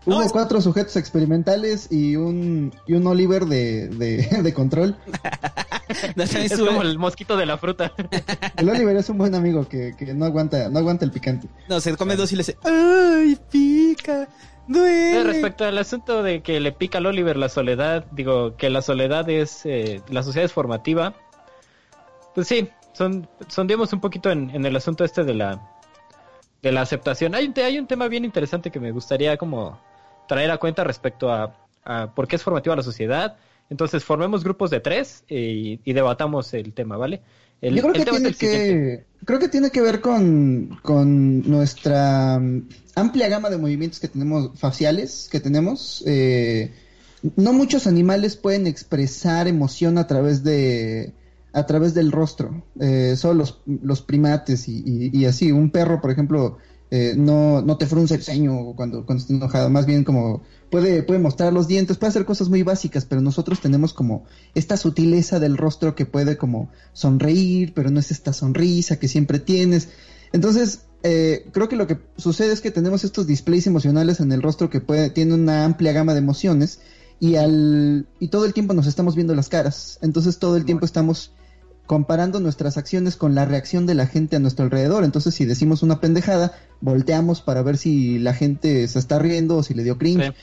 No, 0.03 0.15
hubo 0.15 0.23
es- 0.23 0.31
cuatro 0.31 0.59
sujetos 0.61 0.95
experimentales 0.95 1.87
y 1.91 2.15
un, 2.15 2.73
y 2.87 2.93
un 2.93 3.05
Oliver 3.05 3.45
de, 3.45 3.87
de, 3.87 4.17
de 4.43 4.53
control. 4.53 4.95
No, 6.15 6.23
es 6.23 6.31
sube- 6.31 6.67
como 6.69 6.81
el 6.83 6.97
mosquito 6.97 7.35
de 7.37 7.45
la 7.45 7.57
fruta. 7.57 7.91
El 8.55 8.69
Oliver 8.69 8.95
es 8.95 9.09
un 9.09 9.17
buen 9.17 9.35
amigo 9.35 9.67
que, 9.67 9.93
que 9.97 10.13
no 10.13 10.23
aguanta, 10.25 10.69
no 10.69 10.79
aguanta 10.79 11.03
el 11.05 11.11
picante. 11.11 11.49
no, 11.67 11.81
se 11.81 11.95
come 11.97 12.15
dos 12.15 12.31
y 12.31 12.37
le 12.37 12.39
dice, 12.43 12.57
¡ay, 12.63 13.37
pica! 13.51 14.23
Eh, 14.23 14.27
¡Duele! 14.67 15.23
Respecto 15.25 15.65
al 15.65 15.77
asunto 15.77 16.23
de 16.23 16.41
que 16.41 16.59
le 16.61 16.71
pica 16.71 16.99
al 16.99 17.05
Oliver 17.07 17.35
la 17.35 17.49
soledad, 17.49 18.05
digo 18.13 18.55
que 18.55 18.69
la 18.69 18.81
soledad 18.81 19.29
es, 19.29 19.65
eh, 19.65 20.01
la 20.09 20.23
sociedad 20.23 20.45
es 20.45 20.53
formativa. 20.53 21.13
Pues 22.33 22.47
sí, 22.47 22.69
son, 22.93 23.27
sondeamos 23.49 23.91
un 23.91 23.99
poquito 23.99 24.31
en, 24.31 24.49
en 24.51 24.65
el 24.65 24.75
asunto 24.77 25.03
este 25.03 25.25
de 25.25 25.33
la, 25.33 25.61
de 26.61 26.71
la 26.71 26.81
aceptación. 26.81 27.35
Hay 27.35 27.53
hay 27.57 27.79
un 27.79 27.87
tema 27.87 28.07
bien 28.07 28.25
interesante 28.25 28.71
que 28.71 28.79
me 28.79 28.91
gustaría 28.91 29.37
como 29.37 29.79
traer 30.27 30.51
a 30.51 30.57
cuenta 30.57 30.83
respecto 30.83 31.31
a, 31.31 31.55
a 31.83 32.13
por 32.13 32.27
qué 32.27 32.35
es 32.35 32.43
formativa 32.43 32.75
la 32.75 32.83
sociedad. 32.83 33.37
Entonces 33.69 34.03
formemos 34.03 34.43
grupos 34.43 34.69
de 34.69 34.79
tres 34.81 35.23
y, 35.29 35.79
y 35.83 35.93
debatamos 35.93 36.53
el 36.53 36.73
tema, 36.73 36.97
¿vale? 36.97 37.21
El, 37.61 37.75
Yo 37.75 37.83
creo 37.83 37.93
que 37.93 38.11
tiene 38.11 38.33
que, 38.33 39.05
creo 39.23 39.39
que 39.39 39.47
tiene 39.47 39.69
que 39.69 39.81
ver 39.81 40.01
con, 40.01 40.79
con 40.81 41.47
nuestra 41.49 42.39
mm, 42.39 42.67
amplia 42.95 43.29
gama 43.29 43.49
de 43.49 43.57
movimientos 43.57 43.99
que 43.99 44.07
tenemos, 44.07 44.59
faciales 44.59 45.29
que 45.31 45.39
tenemos. 45.39 46.03
Eh, 46.07 46.73
no 47.35 47.53
muchos 47.53 47.85
animales 47.85 48.35
pueden 48.35 48.65
expresar 48.65 49.47
emoción 49.47 49.99
a 49.99 50.07
través 50.07 50.43
de, 50.43 51.13
a 51.53 51.65
través 51.65 51.93
del 51.93 52.11
rostro. 52.11 52.63
Eh, 52.79 53.15
solo 53.17 53.35
los, 53.35 53.61
los 53.65 54.01
primates 54.01 54.67
y, 54.67 54.83
y- 54.85 55.17
y 55.17 55.25
así. 55.25 55.51
Un 55.51 55.69
perro, 55.71 55.99
por 56.01 56.11
ejemplo, 56.11 56.57
eh, 56.89 57.13
no, 57.17 57.61
no 57.61 57.77
te 57.77 57.85
frunce 57.87 58.15
el 58.15 58.23
ceño 58.23 58.73
cuando, 58.75 59.05
cuando 59.05 59.21
está 59.21 59.33
enojado. 59.33 59.69
Más 59.69 59.85
bien 59.85 60.03
como 60.03 60.41
puede, 60.69 61.03
puede 61.03 61.19
mostrar 61.19 61.53
los 61.53 61.67
dientes, 61.67 61.97
puede 61.97 62.09
hacer 62.09 62.25
cosas 62.25 62.49
muy 62.49 62.63
básicas, 62.63 63.05
pero 63.05 63.21
nosotros 63.21 63.59
tenemos 63.61 63.93
como 63.93 64.25
esta 64.55 64.77
sutileza 64.77 65.39
del 65.39 65.57
rostro 65.57 65.95
que 65.95 66.05
puede 66.05 66.37
como 66.37 66.69
sonreír, 66.93 67.73
pero 67.73 67.89
no 67.91 67.99
es 67.99 68.11
esta 68.11 68.33
sonrisa 68.33 68.97
que 68.99 69.07
siempre 69.07 69.39
tienes. 69.39 69.89
Entonces, 70.33 70.81
eh, 71.03 71.47
creo 71.51 71.67
que 71.67 71.75
lo 71.75 71.87
que 71.87 71.97
sucede 72.17 72.53
es 72.53 72.61
que 72.61 72.71
tenemos 72.71 73.03
estos 73.03 73.25
displays 73.27 73.67
emocionales 73.67 74.19
en 74.19 74.31
el 74.31 74.41
rostro 74.41 74.69
que 74.69 74.79
puede, 74.81 75.09
tiene 75.09 75.33
una 75.33 75.65
amplia 75.65 75.91
gama 75.93 76.13
de 76.13 76.19
emociones 76.19 76.79
y 77.19 77.35
al 77.35 78.07
y 78.19 78.29
todo 78.29 78.45
el 78.45 78.53
tiempo 78.53 78.73
nos 78.73 78.87
estamos 78.87 79.15
viendo 79.15 79.33
las 79.35 79.49
caras. 79.49 79.97
Entonces 80.01 80.39
todo 80.39 80.55
el 80.57 80.65
tiempo 80.65 80.85
estamos 80.85 81.33
comparando 81.87 82.39
nuestras 82.39 82.77
acciones 82.77 83.15
con 83.17 83.35
la 83.35 83.45
reacción 83.45 83.85
de 83.85 83.95
la 83.95 84.07
gente 84.07 84.35
a 84.35 84.39
nuestro 84.39 84.65
alrededor. 84.65 85.03
Entonces, 85.03 85.35
si 85.35 85.45
decimos 85.45 85.83
una 85.83 85.99
pendejada, 85.99 86.53
volteamos 86.79 87.41
para 87.41 87.61
ver 87.63 87.77
si 87.77 88.17
la 88.19 88.33
gente 88.33 88.87
se 88.87 88.97
está 88.99 89.19
riendo 89.19 89.57
o 89.57 89.63
si 89.63 89.73
le 89.73 89.83
dio 89.83 89.97
cringe. 89.97 90.27
Sí. 90.27 90.33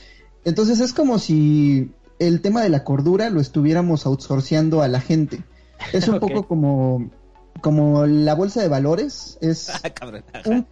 Entonces 0.45 0.79
es 0.79 0.93
como 0.93 1.19
si 1.19 1.91
el 2.19 2.41
tema 2.41 2.61
de 2.61 2.69
la 2.69 2.83
cordura 2.83 3.29
lo 3.29 3.41
estuviéramos 3.41 4.05
outsourceando 4.05 4.81
a 4.81 4.87
la 4.87 5.01
gente. 5.01 5.43
Es 5.93 6.07
un 6.07 6.19
poco 6.19 6.47
como, 6.47 7.09
como 7.61 8.05
la 8.05 8.35
bolsa 8.35 8.61
de 8.61 8.67
valores. 8.67 9.37
Es 9.41 9.69
Ah, 9.83 9.91
un- 10.45 10.67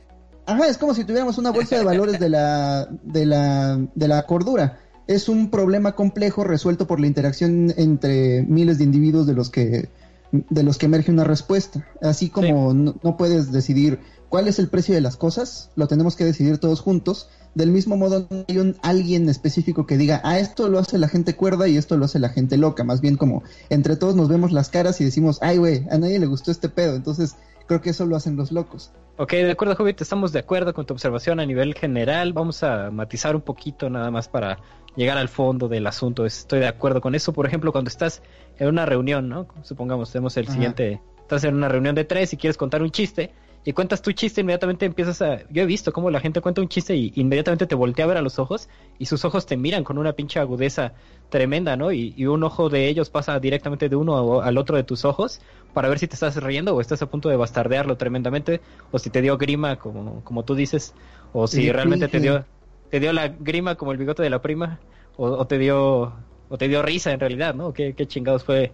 ajá, 0.45 0.67
es 0.67 0.77
como 0.77 0.93
si 0.93 1.03
tuviéramos 1.03 1.37
una 1.37 1.51
bolsa 1.51 1.77
de 1.77 1.83
valores 1.83 2.19
de 2.19 2.29
la, 2.29 2.87
de 3.03 3.25
la, 3.25 3.79
de 3.95 4.07
la 4.07 4.25
cordura. 4.27 4.79
Es 5.07 5.27
un 5.29 5.49
problema 5.49 5.93
complejo 5.95 6.43
resuelto 6.43 6.85
por 6.85 6.99
la 6.99 7.07
interacción 7.07 7.73
entre 7.77 8.43
miles 8.43 8.77
de 8.77 8.83
individuos 8.83 9.25
de 9.25 9.33
los 9.33 9.49
que, 9.49 9.89
de 10.31 10.63
los 10.63 10.77
que 10.77 10.85
emerge 10.85 11.11
una 11.11 11.23
respuesta. 11.23 11.87
Así 12.01 12.29
como 12.29 12.73
no, 12.73 12.95
no 13.01 13.17
puedes 13.17 13.51
decidir 13.51 13.99
cuál 14.29 14.47
es 14.47 14.59
el 14.59 14.67
precio 14.69 14.93
de 14.95 15.01
las 15.01 15.17
cosas, 15.17 15.71
lo 15.75 15.87
tenemos 15.87 16.15
que 16.15 16.25
decidir 16.25 16.57
todos 16.57 16.81
juntos. 16.81 17.29
Del 17.55 17.71
mismo 17.71 17.97
modo, 17.97 18.27
no 18.29 18.45
hay 18.47 18.59
un 18.59 18.75
alguien 18.83 19.29
específico 19.29 19.87
que 19.87 19.97
diga, 19.97 20.21
ah, 20.23 20.37
esto 20.37 20.69
lo 20.69 20.77
hace 20.77 20.97
la 20.99 21.07
gente 21.07 21.35
cuerda 21.35 21.67
y 21.67 21.77
esto 21.77 21.97
lo 21.97 22.05
hace 22.05 22.19
la 22.19 22.29
gente 22.29 22.57
loca. 22.57 22.83
Más 22.83 23.01
bien 23.01 23.17
como 23.17 23.43
entre 23.69 23.95
todos 23.95 24.15
nos 24.15 24.29
vemos 24.29 24.51
las 24.51 24.69
caras 24.69 25.01
y 25.01 25.05
decimos, 25.05 25.39
ay, 25.41 25.57
güey, 25.57 25.87
a 25.89 25.97
nadie 25.97 26.19
le 26.19 26.27
gustó 26.27 26.51
este 26.51 26.69
pedo. 26.69 26.95
Entonces, 26.95 27.35
creo 27.65 27.81
que 27.81 27.89
eso 27.89 28.05
lo 28.05 28.15
hacen 28.15 28.35
los 28.35 28.51
locos. 28.51 28.91
Ok, 29.17 29.31
de 29.31 29.51
acuerdo, 29.51 29.75
Hobbit, 29.79 30.01
estamos 30.01 30.31
de 30.31 30.39
acuerdo 30.39 30.75
con 30.75 30.85
tu 30.85 30.93
observación 30.93 31.39
a 31.39 31.45
nivel 31.45 31.73
general. 31.73 32.33
Vamos 32.33 32.61
a 32.61 32.91
matizar 32.91 33.35
un 33.35 33.41
poquito 33.41 33.89
nada 33.89 34.11
más 34.11 34.27
para 34.27 34.59
llegar 34.95 35.17
al 35.17 35.27
fondo 35.27 35.67
del 35.67 35.87
asunto. 35.87 36.25
Estoy 36.25 36.59
de 36.59 36.67
acuerdo 36.67 37.01
con 37.01 37.15
eso. 37.15 37.33
Por 37.33 37.47
ejemplo, 37.47 37.71
cuando 37.71 37.87
estás 37.87 38.21
en 38.57 38.67
una 38.67 38.85
reunión, 38.85 39.29
¿no? 39.29 39.47
Supongamos, 39.63 40.11
tenemos 40.11 40.35
el 40.37 40.45
Ajá. 40.45 40.53
siguiente. 40.53 41.01
Estás 41.21 41.43
en 41.43 41.55
una 41.55 41.67
reunión 41.67 41.95
de 41.95 42.05
tres 42.05 42.33
y 42.33 42.37
quieres 42.37 42.57
contar 42.57 42.81
un 42.81 42.91
chiste 42.91 43.31
y 43.67 43.73
cuentas 43.73 44.01
tu 44.01 44.13
chiste, 44.13 44.39
inmediatamente 44.39 44.85
empiezas 44.85 45.21
a... 45.21 45.39
Yo 45.49 45.63
he 45.63 45.65
visto 45.65 45.91
cómo 45.91 46.09
la 46.09 46.21
gente 46.21 46.39
cuenta 46.39 46.61
un 46.61 46.69
chiste 46.69 46.95
y 46.95 47.11
inmediatamente 47.15 47.67
te 47.67 47.75
voltea 47.75 48.05
a 48.05 48.07
ver 48.07 48.15
a 48.15 48.21
los 48.21 48.39
ojos 48.39 48.69
y 48.97 49.07
sus 49.07 49.25
ojos 49.25 49.45
te 49.45 49.57
miran 49.57 49.83
con 49.83 49.97
una 49.97 50.13
pinche 50.13 50.39
agudeza 50.39 50.93
tremenda, 51.27 51.75
¿no? 51.75 51.91
Y, 51.91 52.25
un 52.27 52.43
ojo 52.43 52.69
de 52.69 52.87
ellos 52.87 53.09
pasa 53.09 53.37
directamente 53.41 53.89
de 53.89 53.97
uno 53.97 54.39
al 54.41 54.57
otro 54.57 54.77
de 54.77 54.83
tus 54.83 55.03
ojos 55.03 55.41
para 55.73 55.89
ver 55.89 55.99
si 55.99 56.07
te 56.07 56.13
estás 56.13 56.41
riendo 56.41 56.73
o 56.75 56.79
estás 56.79 57.01
a 57.01 57.09
punto 57.09 57.27
de 57.27 57.35
bastardearlo 57.35 57.97
tremendamente 57.97 58.61
o 58.91 58.99
si 58.99 59.09
te 59.09 59.21
dio 59.21 59.37
grima, 59.37 59.75
como, 59.75 60.23
como 60.23 60.45
tú 60.45 60.55
dices, 60.55 60.93
o 61.33 61.45
si 61.47 61.69
realmente 61.69 62.07
te 62.07 62.21
dio, 62.21 62.45
te 62.89 63.01
dio 63.01 63.11
la 63.11 63.27
grima 63.27 63.75
como 63.75 63.91
el 63.91 63.97
bigote 63.97 64.23
de 64.23 64.29
la 64.29 64.41
prima 64.41 64.79
o, 65.17 65.45
te 65.45 65.57
dio 65.57 66.13
o 66.49 66.57
te 66.57 66.67
dio 66.67 66.81
risa 66.81 67.11
en 67.11 67.19
realidad, 67.19 67.53
¿no? 67.55 67.73
¿Qué, 67.73 67.93
qué 67.93 68.07
chingados 68.07 68.43
fue, 68.43 68.71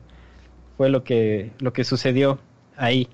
fue 0.77 0.89
lo, 0.89 1.03
que, 1.03 1.51
lo 1.59 1.73
que 1.73 1.83
sucedió 1.83 2.39
ahí? 2.77 3.07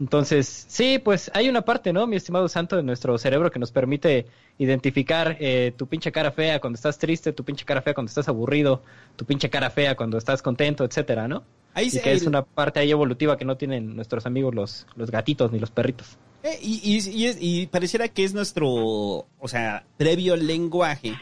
Entonces, 0.00 0.66
sí, 0.68 1.00
pues 1.00 1.30
hay 1.34 1.48
una 1.48 1.62
parte, 1.62 1.92
¿no, 1.92 2.06
mi 2.06 2.16
estimado 2.16 2.48
santo, 2.48 2.76
de 2.76 2.84
nuestro 2.84 3.18
cerebro 3.18 3.50
que 3.50 3.58
nos 3.58 3.72
permite 3.72 4.26
identificar 4.58 5.36
eh, 5.40 5.72
tu 5.76 5.88
pinche 5.88 6.12
cara 6.12 6.30
fea 6.30 6.60
cuando 6.60 6.76
estás 6.76 6.98
triste, 6.98 7.32
tu 7.32 7.44
pinche 7.44 7.64
cara 7.64 7.82
fea 7.82 7.94
cuando 7.94 8.08
estás 8.08 8.28
aburrido, 8.28 8.82
tu 9.16 9.24
pinche 9.24 9.50
cara 9.50 9.70
fea 9.70 9.96
cuando 9.96 10.16
estás 10.16 10.40
contento, 10.40 10.84
etcétera, 10.84 11.26
¿no? 11.26 11.42
Ahí 11.74 11.88
y 11.92 11.98
que 11.98 12.12
es 12.12 12.26
una 12.26 12.42
parte 12.42 12.80
ahí 12.80 12.90
evolutiva 12.90 13.36
que 13.36 13.44
no 13.44 13.56
tienen 13.56 13.96
nuestros 13.96 14.24
amigos 14.24 14.54
los, 14.54 14.86
los 14.94 15.10
gatitos 15.10 15.50
ni 15.52 15.58
los 15.58 15.70
perritos. 15.70 16.16
Eh, 16.44 16.58
y, 16.62 16.98
y, 16.98 17.36
y, 17.40 17.66
pareciera 17.66 18.08
que 18.08 18.22
es 18.22 18.32
nuestro, 18.32 18.68
o 18.68 19.48
sea, 19.48 19.84
previo 19.96 20.36
lenguaje, 20.36 21.14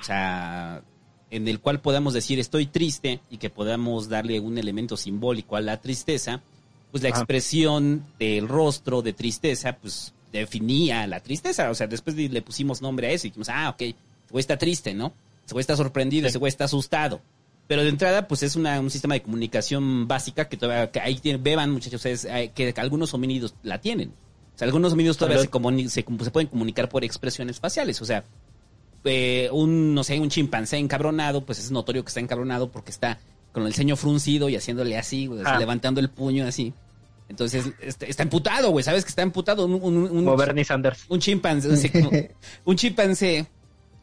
o 0.00 0.02
sea, 0.02 0.82
en 1.30 1.48
el 1.48 1.60
cual 1.60 1.80
podamos 1.80 2.14
decir 2.14 2.38
estoy 2.38 2.66
triste 2.66 3.20
y 3.30 3.38
que 3.38 3.50
podamos 3.50 4.08
darle 4.08 4.40
un 4.40 4.58
elemento 4.58 4.96
simbólico 4.96 5.56
a 5.56 5.60
la 5.60 5.80
tristeza 5.80 6.42
pues 6.90 7.02
la 7.02 7.08
expresión 7.10 8.06
del 8.18 8.48
rostro 8.48 9.02
de 9.02 9.12
tristeza, 9.12 9.76
pues 9.76 10.14
definía 10.32 11.06
la 11.06 11.20
tristeza. 11.20 11.70
O 11.70 11.74
sea, 11.74 11.86
después 11.86 12.16
le 12.16 12.42
pusimos 12.42 12.80
nombre 12.80 13.08
a 13.08 13.10
eso 13.10 13.26
y 13.26 13.30
dijimos, 13.30 13.48
ah, 13.50 13.70
ok, 13.70 13.82
ese 13.82 13.94
güey 14.30 14.40
está 14.40 14.56
triste, 14.56 14.94
¿no? 14.94 15.12
Ese 15.44 15.52
güey 15.54 15.60
está 15.60 15.76
sorprendido, 15.76 16.26
ese 16.26 16.38
güey 16.38 16.48
está 16.48 16.64
asustado. 16.64 17.20
Pero 17.66 17.82
de 17.82 17.88
entrada, 17.88 18.28
pues 18.28 18.42
es 18.42 18.56
una, 18.56 18.80
un 18.80 18.90
sistema 18.90 19.14
de 19.14 19.22
comunicación 19.22 20.06
básica 20.06 20.48
que 20.48 20.56
todavía, 20.56 20.90
que 20.90 21.00
ahí 21.00 21.16
tienen, 21.16 21.42
beban 21.42 21.70
muchachos, 21.70 22.06
es, 22.06 22.26
que, 22.54 22.72
algunos 22.76 23.12
homínidos 23.12 23.54
la 23.62 23.80
tienen. 23.80 24.10
O 24.54 24.58
sea, 24.58 24.66
algunos 24.66 24.92
homínidos 24.92 25.18
todavía 25.18 25.38
se, 25.38 25.50
se, 25.90 26.02
se, 26.02 26.30
pueden 26.30 26.48
comunicar 26.48 26.88
por 26.88 27.04
expresiones 27.04 27.60
faciales. 27.60 28.00
O 28.00 28.04
sea, 28.04 28.24
eh, 29.06 29.48
un, 29.52 29.94
no 29.94 30.04
sé, 30.04 30.18
un 30.20 30.28
chimpancé 30.28 30.78
encabronado, 30.78 31.44
pues 31.44 31.58
es 31.58 31.70
notorio 31.70 32.04
que 32.04 32.08
está 32.08 32.20
encabronado 32.20 32.70
porque 32.70 32.90
está 32.90 33.18
con 33.52 33.66
el 33.66 33.74
ceño 33.74 33.96
fruncido 33.96 34.48
y 34.48 34.56
haciéndole 34.56 34.98
así, 34.98 35.30
ah. 35.44 35.58
levantando 35.58 36.00
el 36.00 36.10
puño 36.10 36.46
así. 36.46 36.74
Entonces 37.28 37.72
este, 37.80 38.10
está, 38.10 38.22
emputado, 38.22 38.70
güey. 38.70 38.84
¿Sabes 38.84 39.04
que 39.04 39.08
está 39.08 39.22
emputado? 39.22 39.64
Un, 39.64 39.96
un, 39.96 40.36
Bernie 40.36 40.64
Sanders. 40.64 41.06
Un 41.08 41.20
chimpancé. 41.20 42.32
un 42.64 42.76
chimpancé 42.76 43.46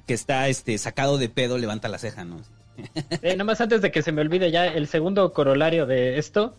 que 0.05 0.13
está 0.13 0.49
este, 0.49 0.77
sacado 0.77 1.17
de 1.17 1.29
pedo 1.29 1.57
levanta 1.57 1.87
la 1.87 1.97
ceja, 1.97 2.25
¿no? 2.25 2.41
eh, 3.21 3.33
nada 3.33 3.43
más 3.43 3.61
antes 3.61 3.81
de 3.81 3.91
que 3.91 4.01
se 4.01 4.11
me 4.11 4.21
olvide 4.21 4.51
ya, 4.51 4.65
el 4.65 4.87
segundo 4.87 5.31
corolario 5.31 5.85
de 5.85 6.17
esto 6.17 6.55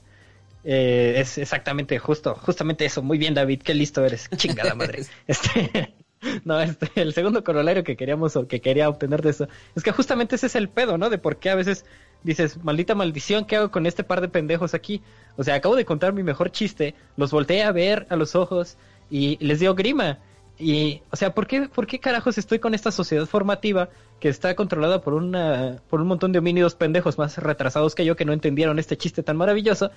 eh, 0.63 1.15
es 1.19 1.37
exactamente 1.39 1.99
justo, 1.99 2.35
justamente 2.37 2.85
eso. 2.85 3.03
Muy 3.03 3.19
bien, 3.19 3.35
David, 3.35 3.63
qué 3.63 3.75
listo 3.75 4.05
eres. 4.05 4.29
Chingada 4.37 4.75
madre. 4.75 5.05
Este, 5.27 5.95
no, 6.45 6.61
este, 6.61 6.91
el 6.95 7.13
segundo 7.13 7.45
corolario 7.45 7.85
que 7.85 7.97
queríamos 7.97 8.37
o 8.37 8.47
que 8.47 8.61
quería 8.61 8.89
obtener 8.89 9.23
de 9.23 9.31
eso 9.31 9.49
es 9.75 9.83
que 9.83 9.93
justamente 9.93 10.37
ese 10.37 10.47
es 10.47 10.55
el 10.55 10.69
pedo, 10.69 10.99
¿no? 10.99 11.11
De 11.11 11.19
por 11.19 11.37
qué 11.37 11.51
a 11.51 11.55
veces 11.55 11.85
dices, 12.23 12.63
maldita 12.63 12.95
maldición, 12.95 13.45
¿qué 13.45 13.57
hago 13.57 13.71
con 13.71 13.87
este 13.87 14.05
par 14.05 14.21
de 14.21 14.29
pendejos 14.29 14.75
aquí? 14.75 15.03
O 15.37 15.45
sea, 15.45 15.57
acabo 15.57 15.77
de 15.77 15.85
contar 15.85 16.13
mi 16.13 16.23
mejor 16.23 16.51
chiste, 16.51 16.95
los 17.17 17.31
volteé 17.31 17.63
a 17.63 17.73
ver 17.73 18.07
a 18.11 18.17
los 18.17 18.35
ojos 18.35 18.77
y 19.11 19.37
les 19.45 19.61
dio 19.61 19.75
grima. 19.75 20.19
Y, 20.59 21.03
o 21.11 21.17
sea, 21.17 21.35
¿por 21.35 21.47
qué, 21.47 21.69
¿por 21.69 21.87
qué 21.87 21.99
carajos 21.99 22.39
estoy 22.39 22.61
con 22.61 22.75
esta 22.75 22.93
sociedad 22.93 23.27
formativa 23.27 23.89
que 24.21 24.29
está 24.29 24.55
controlada 24.55 25.01
por, 25.01 25.15
una, 25.15 25.83
por 25.91 26.01
un 26.01 26.07
montón 26.07 26.33
de 26.33 26.39
homínidos 26.39 26.77
pendejos 26.77 27.19
más 27.19 27.37
retrasados 27.39 27.95
que 27.95 28.05
yo 28.05 28.15
que 28.15 28.25
no 28.25 28.33
entendieron 28.33 28.79
este 28.79 28.97
chiste 28.97 29.23
tan 29.23 29.37
maravilloso? 29.37 29.91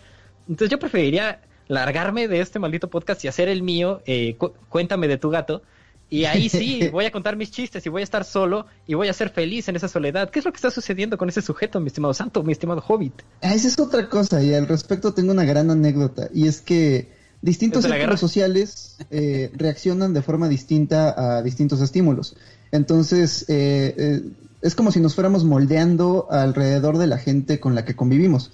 Entonces 0.49 0.69
yo 0.69 0.79
preferiría 0.79 1.41
largarme 1.67 2.27
de 2.27 2.39
este 2.39 2.59
maldito 2.59 2.89
podcast 2.89 3.23
y 3.23 3.27
hacer 3.27 3.49
el 3.49 3.61
mío, 3.61 4.01
eh, 4.05 4.37
cuéntame 4.69 5.07
de 5.07 5.17
tu 5.17 5.29
gato, 5.29 5.61
y 6.09 6.25
ahí 6.25 6.49
sí, 6.49 6.87
voy 6.91 7.05
a 7.05 7.11
contar 7.11 7.35
mis 7.35 7.51
chistes 7.51 7.85
y 7.85 7.89
voy 7.89 8.01
a 8.01 8.03
estar 8.03 8.23
solo 8.23 8.65
y 8.85 8.93
voy 8.93 9.07
a 9.07 9.13
ser 9.13 9.29
feliz 9.29 9.67
en 9.67 9.75
esa 9.75 9.87
soledad. 9.87 10.29
¿Qué 10.29 10.39
es 10.39 10.45
lo 10.45 10.51
que 10.51 10.57
está 10.57 10.71
sucediendo 10.71 11.17
con 11.17 11.29
ese 11.29 11.41
sujeto, 11.41 11.79
mi 11.79 11.87
estimado 11.87 12.13
santo, 12.13 12.43
mi 12.43 12.53
estimado 12.53 12.83
hobbit? 12.87 13.13
Ah, 13.41 13.53
esa 13.53 13.67
es 13.67 13.79
otra 13.79 14.09
cosa 14.09 14.41
y 14.41 14.53
al 14.53 14.67
respecto 14.67 15.13
tengo 15.13 15.31
una 15.31 15.45
gran 15.45 15.69
anécdota 15.69 16.29
y 16.33 16.47
es 16.47 16.61
que 16.61 17.09
distintos 17.41 17.85
círculos 17.85 18.19
sociales 18.19 18.97
eh, 19.11 19.51
reaccionan 19.55 20.13
de 20.13 20.21
forma 20.21 20.47
distinta 20.47 21.37
a 21.37 21.41
distintos 21.41 21.81
estímulos. 21.81 22.35
Entonces, 22.71 23.45
eh, 23.47 23.95
eh, 23.97 24.21
es 24.61 24.75
como 24.75 24.91
si 24.91 24.99
nos 24.99 25.15
fuéramos 25.15 25.43
moldeando 25.43 26.27
alrededor 26.29 26.97
de 26.97 27.07
la 27.07 27.17
gente 27.17 27.59
con 27.59 27.75
la 27.75 27.85
que 27.85 27.95
convivimos. 27.95 28.51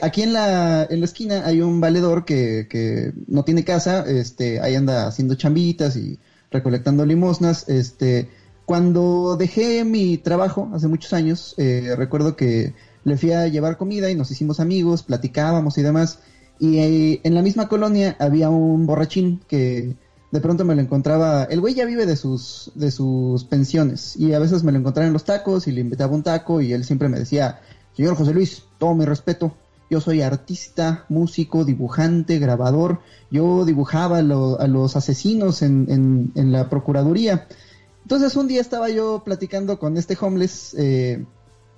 aquí 0.00 0.22
en 0.22 0.32
la, 0.32 0.86
en 0.88 1.00
la 1.00 1.04
esquina 1.04 1.44
hay 1.44 1.60
un 1.60 1.80
valedor 1.80 2.24
que, 2.24 2.66
que 2.70 3.12
no 3.26 3.44
tiene 3.44 3.64
casa, 3.64 4.04
este, 4.08 4.60
ahí 4.60 4.74
anda 4.74 5.06
haciendo 5.06 5.34
chambitas 5.34 5.96
y 5.96 6.18
recolectando 6.50 7.04
limosnas. 7.04 7.68
Este, 7.68 8.28
cuando 8.64 9.36
dejé 9.38 9.84
mi 9.84 10.18
trabajo 10.18 10.70
hace 10.74 10.88
muchos 10.88 11.12
años, 11.12 11.54
eh, 11.56 11.94
recuerdo 11.96 12.36
que 12.36 12.74
le 13.04 13.16
fui 13.16 13.32
a 13.32 13.48
llevar 13.48 13.76
comida 13.78 14.10
y 14.10 14.14
nos 14.14 14.30
hicimos 14.30 14.60
amigos, 14.60 15.02
platicábamos 15.02 15.78
y 15.78 15.82
demás. 15.82 16.20
Y 16.58 16.78
eh, 16.78 17.20
en 17.24 17.34
la 17.34 17.42
misma 17.42 17.68
colonia 17.68 18.16
había 18.18 18.50
un 18.50 18.86
borrachín 18.86 19.40
que 19.48 19.96
de 20.30 20.40
pronto 20.40 20.64
me 20.64 20.74
lo 20.74 20.82
encontraba. 20.82 21.44
El 21.44 21.60
güey 21.60 21.74
ya 21.74 21.84
vive 21.84 22.04
de 22.04 22.16
sus, 22.16 22.72
de 22.74 22.90
sus 22.90 23.44
pensiones 23.44 24.16
y 24.16 24.32
a 24.32 24.38
veces 24.38 24.64
me 24.64 24.72
lo 24.72 24.78
encontraba 24.78 25.06
en 25.06 25.12
los 25.12 25.24
tacos 25.24 25.66
y 25.66 25.72
le 25.72 25.80
invitaba 25.80 26.14
un 26.14 26.22
taco 26.22 26.60
y 26.60 26.72
él 26.72 26.84
siempre 26.84 27.08
me 27.08 27.18
decía, 27.18 27.60
señor 27.96 28.16
José 28.16 28.34
Luis, 28.34 28.64
todo 28.78 28.94
mi 28.94 29.04
respeto, 29.04 29.54
yo 29.90 30.00
soy 30.00 30.20
artista, 30.22 31.06
músico, 31.08 31.64
dibujante, 31.64 32.38
grabador. 32.38 33.00
Yo 33.30 33.64
dibujaba 33.64 34.18
a 34.18 34.22
los 34.22 34.96
asesinos 34.96 35.62
en, 35.62 36.32
en, 36.34 36.52
la 36.52 36.68
Procuraduría. 36.68 37.46
Entonces 38.02 38.36
un 38.36 38.48
día 38.48 38.60
estaba 38.60 38.90
yo 38.90 39.22
platicando 39.24 39.78
con 39.78 39.96
este 39.96 40.16
homeless, 40.20 40.74
eh, 40.78 41.24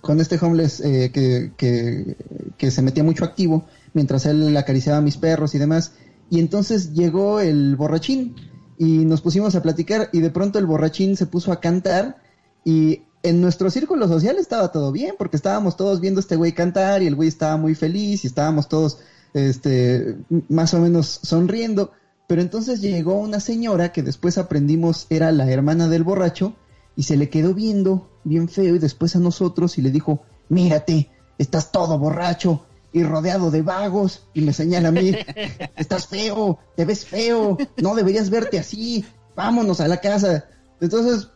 con 0.01 0.21
este 0.21 0.39
homeless 0.41 0.81
eh, 0.81 1.11
que, 1.13 1.53
que, 1.57 2.17
que, 2.57 2.71
se 2.71 2.83
metía 2.83 3.05
mucho 3.05 3.25
activo 3.25 3.67
mientras 3.95 4.27
él 4.27 4.57
acariciaba 4.57 4.99
a 4.99 5.03
mis 5.03 5.17
perros 5.17 5.55
y 5.55 5.59
demás. 5.59 5.93
Y 6.31 6.41
entonces 6.41 6.93
llegó 6.93 7.41
el 7.41 7.77
borrachín 7.77 8.35
y 8.79 9.05
nos 9.05 9.21
pusimos 9.21 9.55
a 9.55 9.63
platicar 9.63 10.09
y 10.13 10.21
de 10.21 10.31
pronto 10.31 10.59
el 10.59 10.67
borrachín 10.67 11.17
se 11.17 11.27
puso 11.27 11.53
a 11.53 11.61
cantar 11.61 12.17
y 12.65 13.03
en 13.23 13.41
nuestro 13.41 13.71
círculo 13.71 14.09
social 14.09 14.37
estaba 14.39 14.73
todo 14.73 14.93
bien, 14.93 15.15
porque 15.19 15.37
estábamos 15.37 15.77
todos 15.77 16.01
viendo 16.01 16.19
a 16.19 16.23
este 16.23 16.37
güey 16.37 16.53
cantar 16.53 17.03
y 17.03 17.07
el 17.07 17.15
güey 17.15 17.29
estaba 17.29 17.57
muy 17.57 17.75
feliz 17.75 18.25
y 18.25 18.27
estábamos 18.27 18.69
todos 18.69 18.99
este, 19.35 20.17
más 20.49 20.75
o 20.75 20.81
menos 20.81 21.21
sonriendo. 21.23 21.93
Pero 22.27 22.43
entonces 22.43 22.81
llegó 22.81 23.15
una 23.15 23.41
señora 23.41 23.93
que 23.93 24.03
después 24.03 24.39
aprendimos 24.39 25.07
era 25.11 25.33
la 25.33 25.51
hermana 25.51 25.89
del 25.89 26.05
borracho 26.05 26.55
y 26.97 27.03
se 27.03 27.17
le 27.17 27.29
quedó 27.29 27.55
viendo 27.55 28.09
bien 28.25 28.49
feo 28.49 28.77
y 28.77 28.79
después 28.79 29.17
a 29.17 29.19
nosotros 29.19 29.79
y 29.79 29.83
le 29.83 29.91
dijo, 29.91 30.23
mírate, 30.49 31.11
estás 31.39 31.73
todo 31.73 31.99
borracho 31.99 32.65
y 32.93 33.03
rodeado 33.03 33.51
de 33.51 33.63
vagos 33.63 34.27
y 34.35 34.43
me 34.43 34.53
señala 34.53 34.89
a 34.89 34.93
mí, 34.93 35.13
estás 35.77 36.07
feo, 36.07 36.59
te 36.77 36.85
ves 36.85 37.05
feo, 37.05 37.57
no 37.77 37.95
deberías 37.95 38.31
verte 38.31 38.59
así, 38.59 39.05
vámonos 39.35 39.81
a 39.81 39.89
la 39.89 39.99
casa. 39.99 40.47
Entonces, 40.81 41.29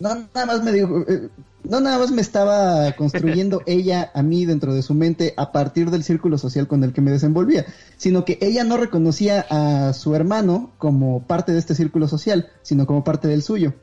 no, 0.00 0.14
nada 0.34 0.46
más 0.46 0.64
me 0.64 0.72
dijo, 0.72 1.04
eh, 1.06 1.28
no 1.62 1.80
nada 1.80 1.98
más 1.98 2.10
me 2.10 2.22
estaba 2.22 2.92
construyendo 2.96 3.62
ella 3.66 4.10
a 4.14 4.22
mí 4.22 4.46
dentro 4.46 4.74
de 4.74 4.82
su 4.82 4.94
mente 4.94 5.34
a 5.36 5.52
partir 5.52 5.90
del 5.90 6.02
círculo 6.02 6.38
social 6.38 6.66
con 6.66 6.82
el 6.82 6.92
que 6.92 7.02
me 7.02 7.10
desenvolvía, 7.10 7.66
sino 7.96 8.24
que 8.24 8.38
ella 8.40 8.64
no 8.64 8.76
reconocía 8.76 9.46
a 9.50 9.92
su 9.92 10.14
hermano 10.14 10.72
como 10.78 11.22
parte 11.22 11.52
de 11.52 11.58
este 11.58 11.74
círculo 11.74 12.08
social, 12.08 12.48
sino 12.62 12.86
como 12.86 13.04
parte 13.04 13.28
del 13.28 13.42
suyo. 13.42 13.74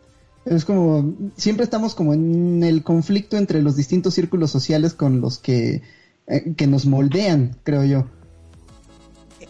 Es 0.46 0.66
como, 0.66 1.14
siempre 1.36 1.66
estamos 1.66 1.94
como 1.94 2.14
en 2.14 2.64
el 2.64 2.84
conflicto 2.84 3.38
entre 3.38 3.62
los 3.62 3.76
distintos 3.76 4.14
círculos 4.14 4.50
sociales 4.50 4.94
con 4.94 5.22
los 5.22 5.40
que, 5.40 5.84
eh, 6.26 6.54
que 6.56 6.68
nos 6.68 6.86
moldean, 6.86 7.58
creo 7.64 7.84
yo. 7.84 8.08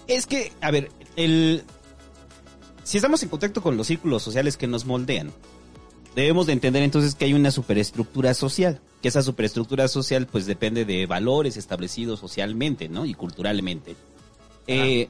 Es 0.07 0.25
que, 0.25 0.51
a 0.59 0.71
ver, 0.71 0.89
el... 1.15 1.63
Si 2.83 2.97
estamos 2.97 3.21
en 3.21 3.29
contacto 3.29 3.61
con 3.61 3.77
los 3.77 3.87
círculos 3.87 4.23
sociales 4.23 4.57
que 4.57 4.65
nos 4.65 4.85
moldean, 4.85 5.31
debemos 6.17 6.47
de 6.47 6.53
entender 6.53 6.81
entonces 6.81 7.13
que 7.13 7.25
hay 7.25 7.33
una 7.35 7.51
superestructura 7.51 8.33
social, 8.33 8.81
que 9.03 9.07
esa 9.07 9.21
superestructura 9.21 9.87
social 9.87 10.25
pues 10.25 10.47
depende 10.47 10.83
de 10.83 11.05
valores 11.05 11.57
establecidos 11.57 12.19
socialmente, 12.19 12.89
¿no? 12.89 13.05
Y 13.05 13.13
culturalmente. 13.13 13.95
Eh, 14.65 15.09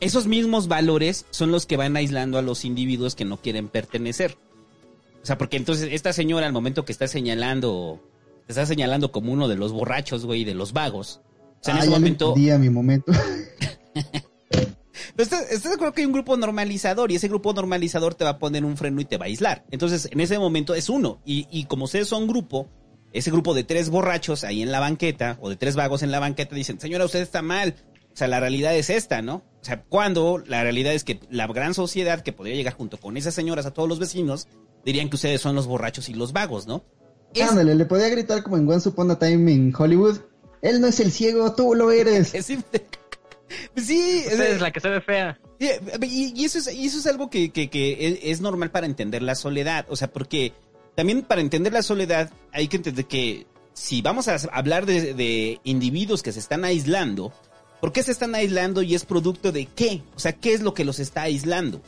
esos 0.00 0.26
mismos 0.26 0.66
valores 0.66 1.26
son 1.30 1.52
los 1.52 1.66
que 1.66 1.76
van 1.76 1.94
aislando 1.96 2.38
a 2.38 2.42
los 2.42 2.64
individuos 2.64 3.14
que 3.14 3.26
no 3.26 3.36
quieren 3.36 3.68
pertenecer. 3.68 4.38
O 5.22 5.26
sea, 5.26 5.36
porque 5.36 5.58
entonces 5.58 5.90
esta 5.92 6.14
señora 6.14 6.46
al 6.46 6.54
momento 6.54 6.86
que 6.86 6.92
está 6.92 7.06
señalando, 7.06 8.00
está 8.48 8.64
señalando 8.64 9.12
como 9.12 9.34
uno 9.34 9.48
de 9.48 9.56
los 9.56 9.72
borrachos, 9.72 10.24
güey, 10.24 10.44
de 10.44 10.54
los 10.54 10.72
vagos. 10.72 11.20
O 11.60 11.64
sea, 11.64 11.74
en 11.74 11.80
ah, 11.80 11.82
ese 11.82 11.90
momento... 11.90 12.34
mi 12.34 12.70
momento. 12.70 13.12
Pero 15.14 15.24
estás, 15.24 15.42
estás 15.50 15.70
de 15.70 15.74
acuerdo 15.74 15.92
que 15.94 16.00
hay 16.02 16.06
un 16.06 16.12
grupo 16.12 16.36
normalizador 16.36 17.10
y 17.12 17.16
ese 17.16 17.28
grupo 17.28 17.52
normalizador 17.52 18.14
te 18.14 18.24
va 18.24 18.30
a 18.30 18.38
poner 18.38 18.64
un 18.64 18.76
freno 18.76 19.00
y 19.00 19.04
te 19.04 19.16
va 19.18 19.24
a 19.24 19.28
aislar. 19.28 19.64
Entonces, 19.70 20.08
en 20.10 20.20
ese 20.20 20.38
momento 20.38 20.74
es 20.74 20.88
uno. 20.88 21.20
Y, 21.24 21.46
y 21.50 21.64
como 21.64 21.84
ustedes 21.84 22.08
son 22.08 22.26
grupo, 22.26 22.68
ese 23.12 23.30
grupo 23.30 23.54
de 23.54 23.64
tres 23.64 23.88
borrachos 23.90 24.44
ahí 24.44 24.62
en 24.62 24.72
la 24.72 24.80
banqueta 24.80 25.38
o 25.40 25.48
de 25.48 25.56
tres 25.56 25.76
vagos 25.76 26.02
en 26.02 26.10
la 26.10 26.20
banqueta 26.20 26.54
dicen, 26.54 26.78
señora, 26.80 27.04
usted 27.04 27.20
está 27.20 27.42
mal. 27.42 27.74
O 28.12 28.16
sea, 28.18 28.28
la 28.28 28.40
realidad 28.40 28.74
es 28.74 28.88
esta, 28.88 29.20
¿no? 29.20 29.36
O 29.60 29.64
sea, 29.66 29.82
cuando 29.82 30.42
la 30.46 30.62
realidad 30.62 30.94
es 30.94 31.04
que 31.04 31.20
la 31.30 31.46
gran 31.48 31.74
sociedad 31.74 32.22
que 32.22 32.32
podría 32.32 32.54
llegar 32.54 32.72
junto 32.74 32.98
con 32.98 33.16
esas 33.18 33.34
señoras 33.34 33.66
a 33.66 33.72
todos 33.72 33.88
los 33.88 33.98
vecinos 33.98 34.48
dirían 34.86 35.10
que 35.10 35.16
ustedes 35.16 35.40
son 35.42 35.54
los 35.54 35.66
borrachos 35.66 36.08
y 36.08 36.14
los 36.14 36.32
vagos, 36.32 36.66
¿no? 36.66 36.82
Es- 37.34 37.50
Ándale, 37.50 37.74
le 37.74 37.84
podía 37.84 38.08
gritar 38.08 38.42
como 38.42 38.56
en 38.56 38.66
Once 38.70 38.88
Upon 38.88 39.10
a 39.10 39.18
Time 39.18 39.52
en 39.52 39.74
Hollywood. 39.76 40.18
Él 40.62 40.80
no 40.80 40.86
es 40.86 40.98
el 41.00 41.12
ciego, 41.12 41.54
tú 41.54 41.74
lo 41.74 41.90
eres. 41.90 42.32
es 43.48 43.56
simple. 43.58 43.82
Sí, 43.84 44.18
es- 44.26 44.32
Usted 44.32 44.54
es 44.56 44.60
la 44.60 44.70
que 44.72 44.80
se 44.80 44.88
ve 44.88 45.00
fea. 45.00 45.38
Y, 45.58 46.32
y 46.40 46.44
eso 46.44 46.58
es, 46.58 46.72
y 46.74 46.86
eso 46.86 46.98
es 46.98 47.06
algo 47.06 47.30
que, 47.30 47.50
que- 47.50 47.68
que 47.70 48.08
es, 48.08 48.18
es 48.22 48.40
normal 48.40 48.70
para 48.70 48.86
entender 48.86 49.22
la 49.22 49.34
soledad. 49.34 49.86
O 49.88 49.96
sea, 49.96 50.08
porque 50.12 50.52
también 50.94 51.22
para 51.22 51.40
entender 51.40 51.72
la 51.72 51.82
soledad 51.82 52.30
hay 52.52 52.68
que 52.68 52.76
entender 52.76 53.04
que 53.06 53.46
si 53.72 54.02
vamos 54.02 54.28
a 54.28 54.36
hablar 54.52 54.86
de, 54.86 55.14
de 55.14 55.60
individuos 55.64 56.22
que 56.22 56.32
se 56.32 56.38
están 56.40 56.64
aislando, 56.64 57.32
¿por 57.80 57.92
qué 57.92 58.02
se 58.02 58.12
están 58.12 58.34
aislando 58.34 58.82
y 58.82 58.94
es 58.94 59.04
producto 59.04 59.52
de 59.52 59.66
qué? 59.66 60.02
O 60.14 60.18
sea, 60.18 60.32
¿qué 60.32 60.54
es 60.54 60.62
lo 60.62 60.72
que 60.74 60.84
los 60.84 60.98
está 60.98 61.22
aislando? 61.22 61.82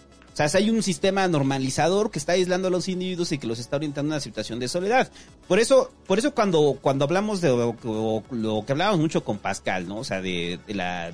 O 0.46 0.48
sea, 0.48 0.60
hay 0.60 0.70
un 0.70 0.82
sistema 0.82 1.26
normalizador 1.26 2.10
que 2.10 2.18
está 2.18 2.32
aislando 2.32 2.68
a 2.68 2.70
los 2.70 2.88
individuos 2.88 3.32
y 3.32 3.38
que 3.38 3.46
los 3.48 3.58
está 3.58 3.76
orientando 3.76 4.12
a 4.12 4.16
una 4.16 4.20
situación 4.20 4.58
de 4.60 4.68
soledad. 4.68 5.10
Por 5.48 5.58
eso, 5.58 5.90
por 6.06 6.18
eso 6.18 6.32
cuando, 6.34 6.78
cuando 6.80 7.04
hablamos 7.04 7.40
de 7.40 7.48
lo, 7.48 7.74
lo- 7.82 8.22
lo 8.30 8.64
que 8.64 8.72
hablábamos 8.72 9.00
mucho 9.00 9.24
con 9.24 9.38
Pascal, 9.38 9.88
¿no? 9.88 9.98
O 9.98 10.04
sea, 10.04 10.20
de, 10.22 10.60
de 10.66 10.74
la, 10.74 11.10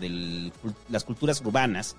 las 0.91 1.05
culturas 1.05 1.41
urbanas, 1.41 1.97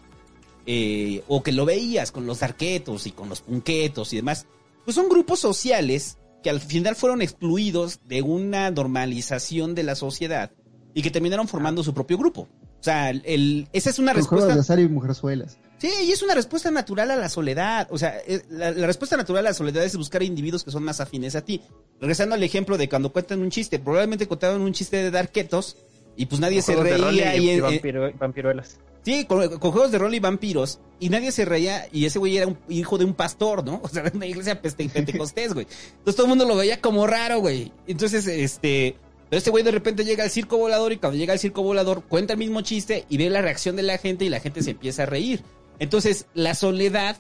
eh, 0.67 1.23
o 1.27 1.41
que 1.43 1.51
lo 1.51 1.65
veías 1.65 2.11
con 2.11 2.25
los 2.25 2.43
arquetos 2.43 3.07
y 3.07 3.11
con 3.11 3.29
los 3.29 3.41
punquetos 3.41 4.13
y 4.13 4.17
demás, 4.17 4.45
pues 4.83 4.93
son 4.95 5.09
grupos 5.09 5.39
sociales 5.39 6.17
que 6.43 6.49
al 6.51 6.59
final 6.61 6.95
fueron 6.95 7.21
excluidos 7.23 7.99
de 8.07 8.21
una 8.21 8.69
normalización 8.71 9.73
de 9.73 9.83
la 9.83 9.95
sociedad 9.95 10.51
y 10.93 11.01
que 11.01 11.09
terminaron 11.11 11.47
formando 11.47 11.83
su 11.83 11.93
propio 11.93 12.17
grupo. 12.19 12.41
O 12.41 12.83
sea, 12.85 13.09
el, 13.09 13.67
esa 13.73 13.89
es 13.89 13.97
una 13.97 14.13
Con 14.13 14.21
juegos 14.23 14.47
respuesta. 14.47 14.53
de 14.53 14.59
azar 14.61 14.79
y 14.79 14.87
mujerzuelas. 14.93 15.57
Sí, 15.77 15.89
y 16.05 16.11
es 16.11 16.21
una 16.23 16.33
respuesta 16.33 16.71
natural 16.71 17.11
a 17.11 17.15
la 17.17 17.27
soledad. 17.29 17.87
O 17.91 17.97
sea, 17.97 18.17
eh, 18.27 18.41
la, 18.49 18.71
la 18.71 18.87
respuesta 18.87 19.17
natural 19.17 19.45
a 19.45 19.49
la 19.49 19.53
soledad 19.53 19.83
es 19.83 19.95
buscar 19.97 20.23
individuos 20.23 20.63
que 20.63 20.71
son 20.71 20.83
más 20.83 21.01
afines 21.01 21.35
a 21.35 21.41
ti. 21.43 21.61
Regresando 21.99 22.35
al 22.35 22.43
ejemplo 22.43 22.77
de 22.77 22.87
cuando 22.87 23.11
cuentan 23.11 23.41
un 23.41 23.49
chiste, 23.51 23.77
probablemente 23.79 24.27
contaban 24.27 24.61
un 24.61 24.71
chiste 24.73 24.97
de 24.97 25.11
darquetos 25.11 25.77
y 26.15 26.27
pues 26.27 26.39
nadie 26.39 26.61
se 26.61 26.75
reía. 26.75 27.35
y, 27.35 27.49
y, 27.49 27.51
y 27.51 27.59
vampiro- 27.59 28.17
vampiruelas. 28.17 28.79
Sí, 29.03 29.25
con, 29.25 29.59
con 29.59 29.71
juegos 29.71 29.91
de 29.91 29.97
rol 29.99 30.15
y 30.15 30.19
vampiros. 30.19 30.79
Y 30.99 31.09
nadie 31.09 31.31
se 31.31 31.43
reía. 31.45 31.87
Y 31.91 32.05
ese 32.05 32.19
güey 32.19 32.37
era 32.37 32.47
un 32.47 32.57
hijo 32.69 32.97
de 32.97 33.05
un 33.05 33.13
pastor, 33.13 33.63
¿no? 33.65 33.79
O 33.83 33.89
sea, 33.89 34.03
de 34.03 34.15
una 34.17 34.25
iglesia 34.25 34.59
pentecostés, 34.93 35.53
güey. 35.53 35.67
Entonces 35.97 36.15
todo 36.15 36.23
el 36.25 36.29
mundo 36.29 36.45
lo 36.45 36.55
veía 36.55 36.79
como 36.81 37.05
raro, 37.05 37.39
güey. 37.39 37.71
Entonces, 37.85 38.25
este. 38.27 38.95
Pero 39.29 39.37
este 39.39 39.49
güey 39.49 39.63
de 39.63 39.71
repente 39.71 40.05
llega 40.05 40.23
al 40.23 40.29
circo 40.31 40.57
volador 40.57 40.93
y 40.93 40.97
cuando 40.97 41.17
llega 41.17 41.33
al 41.33 41.39
circo 41.39 41.63
volador 41.63 42.03
cuenta 42.03 42.33
el 42.33 42.39
mismo 42.39 42.61
chiste 42.61 43.05
y 43.09 43.17
ve 43.17 43.29
la 43.29 43.41
reacción 43.41 43.75
de 43.75 43.81
la 43.83 43.97
gente 43.97 44.23
y 44.23 44.29
la 44.29 44.39
gente 44.39 44.61
se 44.63 44.71
empieza 44.71 45.03
a 45.03 45.05
reír. 45.07 45.43
Entonces, 45.79 46.25
la 46.33 46.55
soledad. 46.55 47.17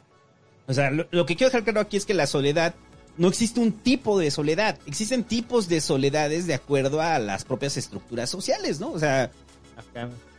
O 0.67 0.73
sea, 0.73 0.89
lo, 0.91 1.07
lo 1.11 1.25
que 1.25 1.35
quiero 1.35 1.49
dejar 1.49 1.63
claro 1.63 1.81
aquí 1.81 1.97
es 1.97 2.05
que 2.05 2.13
la 2.13 2.27
soledad. 2.27 2.75
No 3.17 3.29
existe 3.29 3.61
un 3.61 3.71
tipo 3.71 4.19
de 4.19 4.29
soledad. 4.29 4.77
Existen 4.87 5.23
tipos 5.23 5.69
de 5.69 5.79
soledades 5.79 6.47
de 6.47 6.53
acuerdo 6.53 6.99
a 7.01 7.17
las 7.19 7.45
propias 7.45 7.77
estructuras 7.77 8.29
sociales, 8.29 8.79
¿no? 8.79 8.91
O 8.91 8.99
sea. 8.99 9.31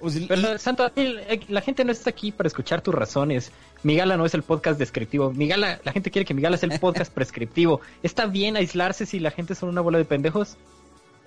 O 0.00 0.10
sea, 0.10 0.20
Pero, 0.28 0.58
Santo, 0.58 0.90
eh, 0.96 1.40
la 1.48 1.60
gente 1.60 1.84
no 1.84 1.92
está 1.92 2.10
aquí 2.10 2.32
para 2.32 2.46
escuchar 2.48 2.80
tus 2.82 2.94
razones. 2.94 3.50
Migala 3.82 4.16
no 4.16 4.24
es 4.26 4.34
el 4.34 4.42
podcast 4.42 4.78
descriptivo. 4.78 5.30
Migala, 5.32 5.80
la 5.84 5.92
gente 5.92 6.10
quiere 6.10 6.24
que 6.24 6.34
Migala 6.34 6.56
sea 6.56 6.70
el 6.72 6.80
podcast 6.80 7.12
prescriptivo. 7.14 7.80
¿Está 8.02 8.26
bien 8.26 8.56
aislarse 8.56 9.04
si 9.06 9.18
la 9.20 9.30
gente 9.30 9.54
son 9.54 9.68
una 9.68 9.80
bola 9.82 9.98
de 9.98 10.04
pendejos? 10.06 10.56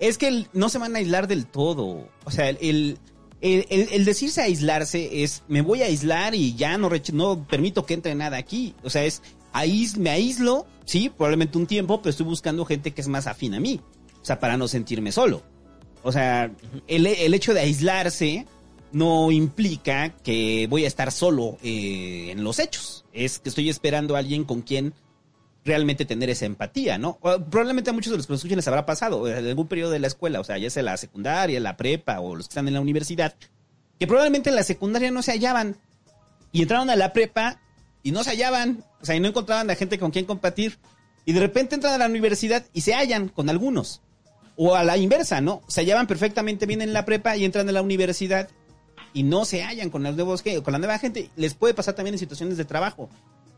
Es 0.00 0.18
que 0.18 0.28
el- 0.28 0.48
no 0.52 0.68
se 0.68 0.78
van 0.78 0.94
a 0.94 0.98
aislar 0.98 1.26
del 1.28 1.46
todo. 1.46 2.08
O 2.24 2.30
sea, 2.30 2.48
el, 2.48 2.58
el, 2.60 2.98
el- 3.40 4.04
decirse 4.04 4.42
aislarse 4.42 5.22
es 5.22 5.42
me 5.48 5.62
voy 5.62 5.82
a 5.82 5.86
aislar 5.86 6.34
y 6.34 6.54
ya 6.54 6.76
no, 6.78 6.90
no 7.12 7.46
permito 7.46 7.86
que 7.86 7.94
entre 7.94 8.14
nada 8.14 8.36
aquí. 8.36 8.74
O 8.82 8.90
sea, 8.90 9.04
es 9.04 9.22
me 9.96 10.10
aíslo, 10.10 10.66
sí, 10.84 11.08
probablemente 11.08 11.58
un 11.58 11.66
tiempo, 11.66 12.00
pero 12.00 12.10
estoy 12.10 12.26
buscando 12.26 12.64
gente 12.64 12.92
que 12.92 13.00
es 13.00 13.08
más 13.08 13.26
afín 13.26 13.54
a 13.54 13.60
mí. 13.60 13.80
O 14.20 14.24
sea, 14.24 14.38
para 14.38 14.56
no 14.56 14.68
sentirme 14.68 15.12
solo. 15.12 15.42
O 16.02 16.12
sea, 16.12 16.50
el, 16.86 17.06
el 17.06 17.34
hecho 17.34 17.54
de 17.54 17.60
aislarse 17.60 18.46
no 18.92 19.30
implica 19.30 20.10
que 20.22 20.66
voy 20.68 20.84
a 20.84 20.88
estar 20.88 21.12
solo 21.12 21.56
eh, 21.62 22.28
en 22.30 22.42
los 22.44 22.58
hechos. 22.58 23.04
Es 23.12 23.38
que 23.38 23.48
estoy 23.48 23.68
esperando 23.70 24.16
a 24.16 24.18
alguien 24.18 24.44
con 24.44 24.62
quien 24.62 24.92
realmente 25.64 26.04
tener 26.04 26.30
esa 26.30 26.46
empatía, 26.46 26.98
¿no? 26.98 27.18
O, 27.20 27.38
probablemente 27.38 27.90
a 27.90 27.92
muchos 27.92 28.10
de 28.10 28.16
los 28.16 28.26
que 28.26 28.32
nos 28.32 28.40
escuchan 28.40 28.56
les 28.56 28.68
habrá 28.68 28.86
pasado 28.86 29.28
en 29.28 29.46
algún 29.46 29.68
periodo 29.68 29.90
de 29.90 29.98
la 29.98 30.06
escuela, 30.06 30.40
o 30.40 30.44
sea, 30.44 30.58
ya 30.58 30.70
sea 30.70 30.82
la 30.82 30.96
secundaria, 30.96 31.60
la 31.60 31.76
prepa 31.76 32.20
o 32.20 32.36
los 32.36 32.46
que 32.46 32.52
están 32.52 32.68
en 32.68 32.74
la 32.74 32.80
universidad, 32.80 33.34
que 33.98 34.06
probablemente 34.06 34.50
en 34.50 34.56
la 34.56 34.62
secundaria 34.62 35.10
no 35.10 35.22
se 35.22 35.32
hallaban 35.32 35.76
y 36.52 36.62
entraron 36.62 36.90
a 36.90 36.96
la 36.96 37.12
prepa 37.12 37.60
y 38.02 38.12
no 38.12 38.24
se 38.24 38.30
hallaban, 38.30 38.84
o 39.00 39.04
sea, 39.04 39.14
y 39.14 39.20
no 39.20 39.28
encontraban 39.28 39.70
a 39.70 39.74
gente 39.74 39.98
con 39.98 40.10
quien 40.10 40.24
compartir 40.24 40.78
y 41.24 41.32
de 41.32 41.40
repente 41.40 41.74
entran 41.74 41.94
a 41.94 41.98
la 41.98 42.06
universidad 42.06 42.64
y 42.72 42.80
se 42.80 42.94
hallan 42.94 43.28
con 43.28 43.48
algunos. 43.50 44.02
O 44.56 44.74
a 44.74 44.84
la 44.84 44.96
inversa, 44.96 45.40
¿no? 45.40 45.62
Se 45.68 45.80
hallaban 45.80 46.06
perfectamente 46.06 46.66
bien 46.66 46.82
en 46.82 46.92
la 46.92 47.04
prepa 47.04 47.36
y 47.36 47.44
entran 47.44 47.68
a 47.68 47.72
la 47.72 47.82
universidad 47.82 48.48
y 49.12 49.22
no 49.22 49.44
se 49.44 49.62
hallan 49.62 49.90
con 49.90 50.02
los 50.02 50.14
nuevos 50.14 50.42
con 50.42 50.72
la 50.72 50.78
nueva 50.78 50.98
gente. 50.98 51.30
Les 51.36 51.54
puede 51.54 51.74
pasar 51.74 51.94
también 51.94 52.14
en 52.14 52.18
situaciones 52.18 52.56
de 52.56 52.64
trabajo. 52.64 53.08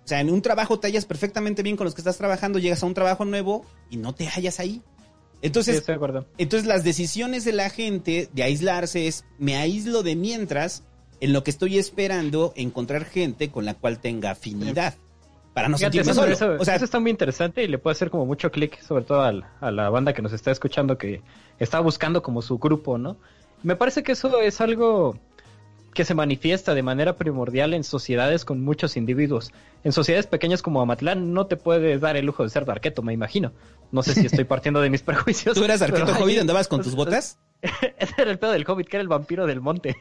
O 0.05 0.09
sea, 0.09 0.21
en 0.21 0.31
un 0.31 0.43
trabajo 0.43 0.79
te 0.81 0.89
hallas 0.89 1.05
perfectamente 1.05 1.63
bien 1.63 1.77
con 1.77 1.85
los 1.85 1.95
que 1.95 2.01
estás 2.01 2.19
trabajando, 2.19 2.59
llegas 2.59 2.83
a 2.83 2.87
un 2.87 2.95
trabajo 2.95 3.25
nuevo 3.25 3.65
y 3.91 3.97
no 3.97 4.15
te 4.15 4.27
hallas 4.27 4.59
ahí. 4.61 4.83
Sí, 4.83 5.39
Entonces, 5.43 5.77
estoy 5.77 5.93
de 5.95 5.97
acuerdo. 5.97 6.27
entonces 6.39 6.67
las 6.69 6.85
decisiones 6.85 7.45
de 7.45 7.53
la 7.53 7.69
gente 7.71 8.29
de 8.33 8.43
aislarse 8.43 9.07
es 9.09 9.25
me 9.39 9.57
aíslo 9.57 10.03
de 10.03 10.15
mientras 10.17 10.85
en 11.21 11.33
lo 11.33 11.43
que 11.45 11.51
estoy 11.51 11.79
esperando 11.79 12.53
encontrar 12.57 13.05
gente 13.05 13.51
con 13.51 13.65
la 13.65 13.75
cual 13.75 14.01
tenga 14.01 14.33
afinidad 14.33 14.95
para 15.55 15.69
no 15.69 15.77
Fíjate, 15.79 15.99
sentirme 15.99 16.13
eso, 16.13 16.21
solo. 16.21 16.33
eso- 16.57 16.63
o 16.63 16.65
sea, 16.65 16.77
eso 16.77 16.85
está 16.85 16.99
muy 16.99 17.11
interesante 17.11 17.63
y 17.63 17.69
le 17.69 17.79
puede 17.79 17.93
hacer 17.93 18.11
como 18.11 18.25
mucho 18.27 18.51
clic, 18.51 18.81
sobre 18.83 19.05
todo 19.05 19.23
al- 19.23 19.45
a, 19.61 19.71
la 19.71 19.89
banda 19.91 20.13
que 20.15 20.23
nos 20.23 20.33
está 20.33 20.51
escuchando, 20.51 20.97
que 20.99 21.23
está 21.59 21.79
buscando 21.81 22.23
como 22.23 22.41
su 22.43 22.59
grupo, 22.59 22.97
¿no? 22.99 23.17
Me 23.63 23.77
parece 23.77 24.03
que 24.03 24.13
eso 24.13 24.41
es 24.41 24.61
algo 24.61 25.17
que 25.95 26.05
se 26.05 26.15
manifiesta 26.15 26.75
de 26.75 26.83
manera 26.83 27.17
primordial 27.17 27.75
en 27.75 27.85
sociedades 27.85 28.45
con 28.45 28.65
muchos 28.65 28.97
individuos. 28.97 29.53
En 29.85 29.93
sociedades 29.93 30.27
pequeñas 30.27 30.63
como 30.63 30.81
Amatlán 30.81 31.33
no 31.33 31.47
te 31.47 31.57
puedes 31.57 32.01
dar 32.01 32.17
el 32.17 32.27
lujo 32.27 32.43
de 32.43 32.51
ser 32.51 32.65
darqueto, 32.65 33.03
me 33.03 33.13
imagino. 33.13 33.53
No 33.91 34.03
sé 34.03 34.15
si 34.15 34.27
estoy 34.27 34.45
partiendo 34.45 34.81
de 34.81 34.91
mis 34.91 35.03
prejuicios. 35.03 35.55
tú 35.55 35.65
eras 35.65 35.81
pero 35.81 36.07
hobbit, 36.07 36.41
andabas 36.41 36.69
con 36.69 36.83
tus 36.83 36.95
botas. 36.97 37.39
Ese 37.63 38.15
era 38.19 38.31
el 38.31 38.39
pedo 38.39 38.53
del 38.53 38.65
hobbit, 38.67 38.89
que 38.89 38.97
era 38.97 39.03
el 39.03 39.09
vampiro 39.09 39.47
del 39.47 39.61
monte. 39.61 39.97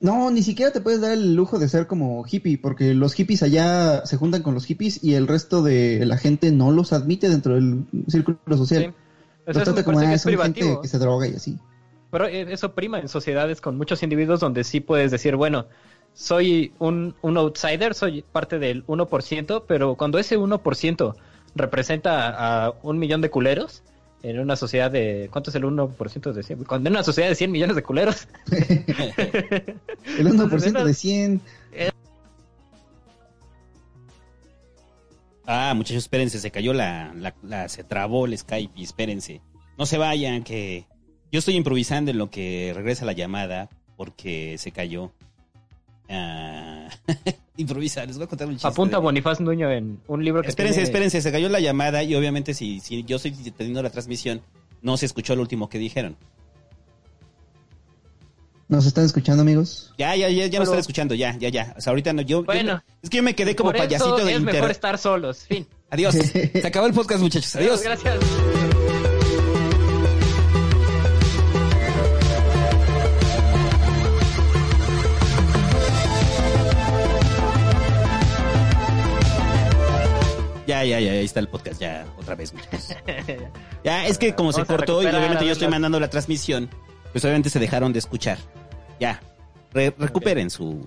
No, 0.00 0.30
ni 0.30 0.42
siquiera 0.42 0.72
te 0.72 0.80
puedes 0.80 1.00
dar 1.00 1.12
el 1.12 1.34
lujo 1.34 1.58
de 1.58 1.68
ser 1.68 1.86
como 1.86 2.24
hippie, 2.30 2.58
porque 2.58 2.92
los 2.92 3.14
hippies 3.14 3.42
allá 3.42 4.04
se 4.04 4.16
juntan 4.18 4.42
con 4.42 4.52
los 4.52 4.66
hippies 4.66 5.02
y 5.02 5.14
el 5.14 5.26
resto 5.26 5.62
de 5.62 6.04
la 6.04 6.18
gente 6.18 6.52
no 6.52 6.70
los 6.70 6.92
admite 6.92 7.30
dentro 7.30 7.54
del 7.54 7.86
círculo 8.08 8.38
social. 8.56 8.82
Sí. 8.82 8.90
O 9.46 9.54
sea, 9.54 9.64
trata 9.64 9.84
como 9.84 10.00
ah, 10.00 10.12
es 10.12 10.22
son 10.22 10.32
gente 10.32 10.60
privativo. 10.60 10.82
que 10.82 10.88
se 10.88 10.98
droga 10.98 11.28
y 11.28 11.34
así. 11.34 11.56
Pero 12.16 12.28
eh, 12.28 12.46
eso 12.50 12.72
prima 12.72 12.98
en 12.98 13.08
sociedades 13.10 13.60
con 13.60 13.76
muchos 13.76 14.02
individuos 14.02 14.40
donde 14.40 14.64
sí 14.64 14.80
puedes 14.80 15.10
decir, 15.10 15.36
bueno, 15.36 15.66
soy 16.14 16.72
un, 16.78 17.14
un 17.20 17.36
outsider, 17.36 17.92
soy 17.92 18.22
parte 18.22 18.58
del 18.58 18.86
1%, 18.86 19.64
pero 19.68 19.96
cuando 19.96 20.18
ese 20.18 20.38
1% 20.38 21.14
representa 21.56 22.64
a 22.66 22.72
un 22.82 22.98
millón 22.98 23.20
de 23.20 23.28
culeros, 23.28 23.82
en 24.22 24.40
una 24.40 24.56
sociedad 24.56 24.90
de... 24.90 25.28
¿Cuánto 25.30 25.50
es 25.50 25.56
el 25.56 25.64
1% 25.64 26.32
de 26.32 26.42
100? 26.42 26.64
Cuando 26.64 26.88
en 26.88 26.94
una 26.94 27.02
sociedad 27.04 27.28
de 27.28 27.34
100 27.34 27.52
millones 27.52 27.76
de 27.76 27.82
culeros, 27.82 28.28
El 28.50 30.26
1% 30.26 30.84
de 30.84 30.94
100. 30.94 31.40
Ah, 35.44 35.74
muchachos, 35.76 36.04
espérense, 36.04 36.38
se 36.40 36.50
cayó 36.50 36.72
la, 36.72 37.12
la, 37.14 37.34
la- 37.42 37.68
se 37.68 37.84
trabó 37.84 38.24
el 38.24 38.38
Skype 38.38 38.72
y 38.74 38.84
espérense. 38.84 39.42
No 39.76 39.84
se 39.84 39.98
vayan, 39.98 40.42
que 40.44 40.86
yo 41.32 41.38
estoy 41.38 41.54
improvisando 41.56 42.10
en 42.10 42.18
lo 42.18 42.30
que 42.30 42.72
regresa 42.74 43.04
la 43.04 43.12
llamada 43.12 43.68
porque 43.96 44.56
se 44.58 44.70
cayó. 44.72 45.12
Ah, 46.08 46.88
improvisa, 47.56 48.04
les 48.06 48.16
voy 48.16 48.24
a 48.24 48.28
contar 48.28 48.46
un 48.46 48.54
chiste. 48.54 48.68
apunta 48.68 48.98
de- 48.98 49.02
Bonifaz 49.02 49.40
Nuño 49.40 49.70
en 49.72 49.98
un 50.06 50.24
libro 50.24 50.42
que 50.42 50.48
Espérense, 50.48 50.74
tiene- 50.76 50.84
espérense, 50.88 51.20
se 51.22 51.32
cayó 51.32 51.48
la 51.48 51.58
llamada 51.60 52.02
y 52.02 52.14
obviamente 52.14 52.54
si, 52.54 52.80
si 52.80 53.02
yo 53.04 53.16
estoy 53.16 53.32
teniendo 53.32 53.82
la 53.82 53.90
transmisión, 53.90 54.40
no 54.82 54.96
se 54.96 55.06
escuchó 55.06 55.34
lo 55.34 55.42
último 55.42 55.68
que 55.68 55.78
dijeron. 55.78 56.16
¿Nos 58.68 58.84
están 58.84 59.04
escuchando, 59.04 59.42
amigos? 59.42 59.92
Ya, 59.96 60.14
ya, 60.16 60.28
ya, 60.28 60.46
ya 60.46 60.46
no 60.46 60.50
Pero- 60.50 60.62
están 60.64 60.78
escuchando, 60.80 61.14
ya, 61.14 61.36
ya, 61.38 61.48
ya. 61.48 61.74
O 61.76 61.80
sea, 61.80 61.90
ahorita 61.92 62.12
no, 62.12 62.22
yo, 62.22 62.42
Bueno. 62.44 62.82
es 63.02 63.10
que 63.10 63.16
yo 63.18 63.22
me 63.22 63.34
quedé 63.34 63.54
como 63.54 63.70
Por 63.70 63.76
eso 63.76 63.84
payasito 63.84 64.24
de 64.24 64.34
es 64.34 64.40
mejor 64.42 64.70
estar 64.70 64.98
solos, 64.98 65.38
fin. 65.46 65.66
Adiós. 65.90 66.14
Se 66.52 66.62
acabó 66.66 66.86
el 66.86 66.92
podcast, 66.92 67.20
muchachos. 67.22 67.54
Adiós. 67.56 67.80
Gracias. 67.82 68.16
Ya, 80.88 81.00
ya, 81.00 81.12
ahí 81.12 81.24
está 81.24 81.40
el 81.40 81.48
podcast, 81.48 81.80
ya, 81.80 82.06
otra 82.18 82.34
vez, 82.34 82.52
muchachos. 82.54 82.88
Ya, 83.84 84.06
es 84.06 84.18
que 84.18 84.34
como 84.34 84.52
se 84.52 84.64
cortó 84.64 85.02
y 85.02 85.06
obviamente 85.06 85.46
yo 85.46 85.52
estoy 85.52 85.68
mandando 85.68 86.00
la 86.00 86.08
transmisión, 86.08 86.68
pues 87.12 87.24
obviamente 87.24 87.50
se 87.50 87.58
dejaron 87.58 87.92
de 87.92 87.98
escuchar. 88.00 88.38
Ya, 88.98 89.20
Re- 89.72 89.94
recuperen 89.98 90.50
su... 90.50 90.80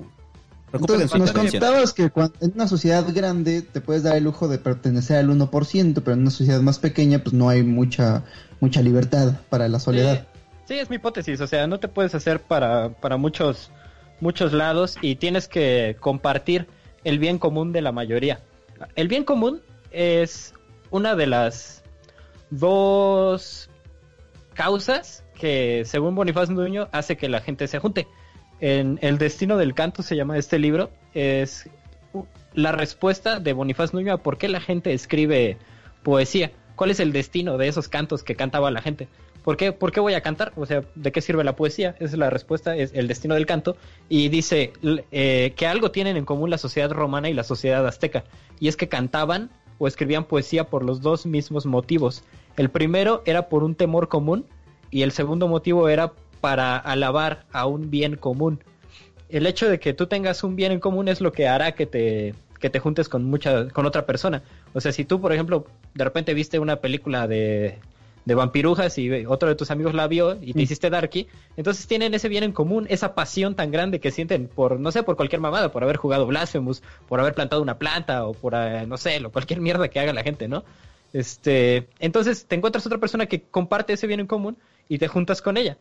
Recuperen 0.72 1.02
Entonces, 1.04 1.12
su 1.12 1.18
nos 1.18 1.32
comentabas 1.32 1.94
que 1.94 2.12
en 2.42 2.52
una 2.54 2.68
sociedad 2.68 3.04
grande 3.14 3.62
te 3.64 3.82
puedes 3.82 4.04
dar 4.04 4.16
el 4.18 4.24
lujo 4.24 4.48
de 4.48 4.60
pertenecer 4.60 5.18
al 5.18 5.30
1%, 5.30 5.94
pero 6.04 6.14
en 6.14 6.22
una 6.22 6.32
sociedad 6.32 6.62
más 6.62 6.78
pequeña 6.78 7.20
pues 7.20 7.34
no 7.34 7.50
hay 7.50 7.64
mucha 7.64 8.24
mucha 8.60 8.82
libertad 8.82 9.34
para 9.50 9.68
la 9.68 9.80
soledad. 9.80 10.28
Sí, 10.66 10.76
es 10.76 10.90
mi 10.90 10.98
hipótesis, 10.98 11.42
o 11.42 11.48
sea, 11.48 11.66
no 11.66 11.80
te 11.80 11.88
puedes 11.88 12.14
hacer 12.14 12.42
para, 12.42 12.90
para 12.90 13.18
muchos, 13.18 13.72
muchos 14.20 14.54
lados 14.54 14.98
y 15.02 15.16
tienes 15.16 15.48
que 15.48 15.96
compartir 16.00 16.68
el 17.04 17.18
bien 17.18 17.40
común 17.40 17.72
de 17.72 17.82
la 17.82 17.92
mayoría. 17.92 18.42
El 18.96 19.08
bien 19.08 19.24
común 19.24 19.62
es 19.92 20.54
una 20.92 21.16
de 21.16 21.28
las 21.28 21.84
dos 22.50 23.70
causas 24.54 25.24
que, 25.36 25.84
según 25.86 26.16
Bonifacio 26.16 26.54
Nuño, 26.54 26.90
hace 26.92 27.18
que 27.18 27.30
la 27.30 27.42
gente 27.42 27.68
se 27.68 27.80
junte. 27.80 28.08
En 28.60 29.00
El 29.02 29.18
destino 29.18 29.58
del 29.58 29.74
canto 29.74 30.04
se 30.04 30.16
llama 30.16 30.38
este 30.38 30.60
libro, 30.60 30.92
es 31.14 31.70
la 32.54 32.72
respuesta 32.72 33.40
de 33.40 33.54
Bonifacio 33.54 33.98
Nuño 33.98 34.14
a 34.14 34.18
por 34.18 34.38
qué 34.38 34.50
la 34.50 34.60
gente 34.60 34.94
escribe 34.94 35.58
poesía. 36.04 36.52
¿Cuál 36.76 36.92
es 36.92 37.00
el 37.00 37.12
destino 37.12 37.58
de 37.58 37.68
esos 37.68 37.88
cantos 37.88 38.24
que 38.24 38.36
cantaba 38.36 38.72
la 38.72 38.82
gente? 38.82 39.08
¿Por 39.44 39.58
qué, 39.58 39.72
¿Por 39.72 39.92
qué 39.92 40.00
voy 40.00 40.14
a 40.14 40.22
cantar? 40.22 40.52
O 40.56 40.66
sea, 40.66 40.84
¿de 40.96 41.12
qué 41.12 41.22
sirve 41.22 41.44
la 41.44 41.56
poesía? 41.56 41.96
Esa 42.00 42.14
es 42.14 42.18
la 42.18 42.30
respuesta, 42.30 42.76
es 42.76 42.94
el 42.94 43.08
destino 43.08 43.36
del 43.36 43.46
canto. 43.46 43.78
Y 44.08 44.30
dice 44.30 44.74
eh, 45.12 45.54
que 45.56 45.68
algo 45.68 45.92
tienen 45.92 46.18
en 46.18 46.26
común 46.26 46.50
la 46.50 46.58
sociedad 46.58 46.92
romana 46.92 47.30
y 47.30 47.34
la 47.34 47.44
sociedad 47.44 47.86
azteca. 47.88 48.26
Y 48.60 48.68
es 48.68 48.76
que 48.76 48.90
cantaban 48.90 49.50
o 49.80 49.88
escribían 49.88 50.26
poesía 50.26 50.66
por 50.66 50.84
los 50.84 51.02
dos 51.02 51.26
mismos 51.26 51.66
motivos. 51.66 52.24
El 52.58 52.70
primero 52.70 53.24
era 53.26 53.50
por 53.50 53.64
un 53.64 53.74
temor 53.74 54.08
común 54.08 54.46
y 54.92 55.02
el 55.02 55.12
segundo 55.12 55.48
motivo 55.48 55.90
era 55.90 56.14
para 56.42 56.78
alabar 56.78 57.46
a 57.52 57.66
un 57.66 57.90
bien 57.90 58.16
común. 58.16 58.64
El 59.30 59.48
hecho 59.48 59.70
de 59.70 59.80
que 59.80 59.94
tú 59.94 60.08
tengas 60.08 60.44
un 60.44 60.56
bien 60.56 60.72
en 60.72 60.80
común 60.80 61.08
es 61.08 61.22
lo 61.22 61.32
que 61.32 61.48
hará 61.48 61.74
que 61.74 61.86
te, 61.86 62.36
que 62.60 62.70
te 62.70 62.80
juntes 62.80 63.10
con 63.10 63.24
mucha, 63.24 63.70
con 63.70 63.86
otra 63.86 64.06
persona. 64.06 64.44
O 64.74 64.82
sea, 64.82 64.92
si 64.92 65.06
tú, 65.06 65.22
por 65.22 65.34
ejemplo, 65.34 65.66
de 65.94 66.04
repente 66.04 66.34
viste 66.34 66.60
una 66.60 66.78
película 66.78 67.28
de, 67.28 67.78
de 68.26 68.36
vampirujas 68.36 68.98
y 68.98 69.26
otro 69.26 69.50
de 69.50 69.56
tus 69.56 69.72
amigos 69.72 69.94
la 69.94 70.08
vio 70.08 70.38
y 70.42 70.54
te 70.54 70.60
Mm. 70.60 70.62
hiciste 70.62 70.90
darky, 70.90 71.28
entonces 71.58 71.88
tienen 71.88 72.14
ese 72.14 72.30
bien 72.30 72.44
en 72.44 72.52
común, 72.52 72.86
esa 72.90 73.16
pasión 73.16 73.56
tan 73.56 73.72
grande 73.72 74.00
que 74.00 74.12
sienten 74.12 74.48
por, 74.48 74.80
no 74.80 74.92
sé, 74.92 75.04
por 75.04 75.16
cualquier 75.16 75.42
mamada, 75.42 75.72
por 75.72 75.84
haber 75.84 75.98
jugado 75.98 76.26
Blasphemous, 76.28 76.84
por 77.08 77.20
haber 77.20 77.34
plantado 77.34 77.62
una 77.62 77.78
planta 77.78 78.26
o 78.26 78.34
por, 78.34 78.54
eh, 78.56 78.86
no 78.88 78.98
sé, 78.98 79.20
lo, 79.20 79.32
cualquier 79.32 79.62
mierda 79.62 79.88
que 79.88 80.00
haga 80.00 80.14
la 80.14 80.24
gente, 80.24 80.48
¿no? 80.48 80.64
Este, 81.14 81.88
entonces 82.00 82.46
te 82.46 82.56
encuentras 82.56 82.86
otra 82.86 83.00
persona 83.00 83.26
que 83.26 83.42
comparte 83.42 83.94
ese 83.94 84.06
bien 84.06 84.20
en 84.20 84.28
común 84.28 84.58
y 84.88 85.00
te 85.00 85.08
juntas 85.08 85.42
con 85.42 85.58
ella. 85.58 85.78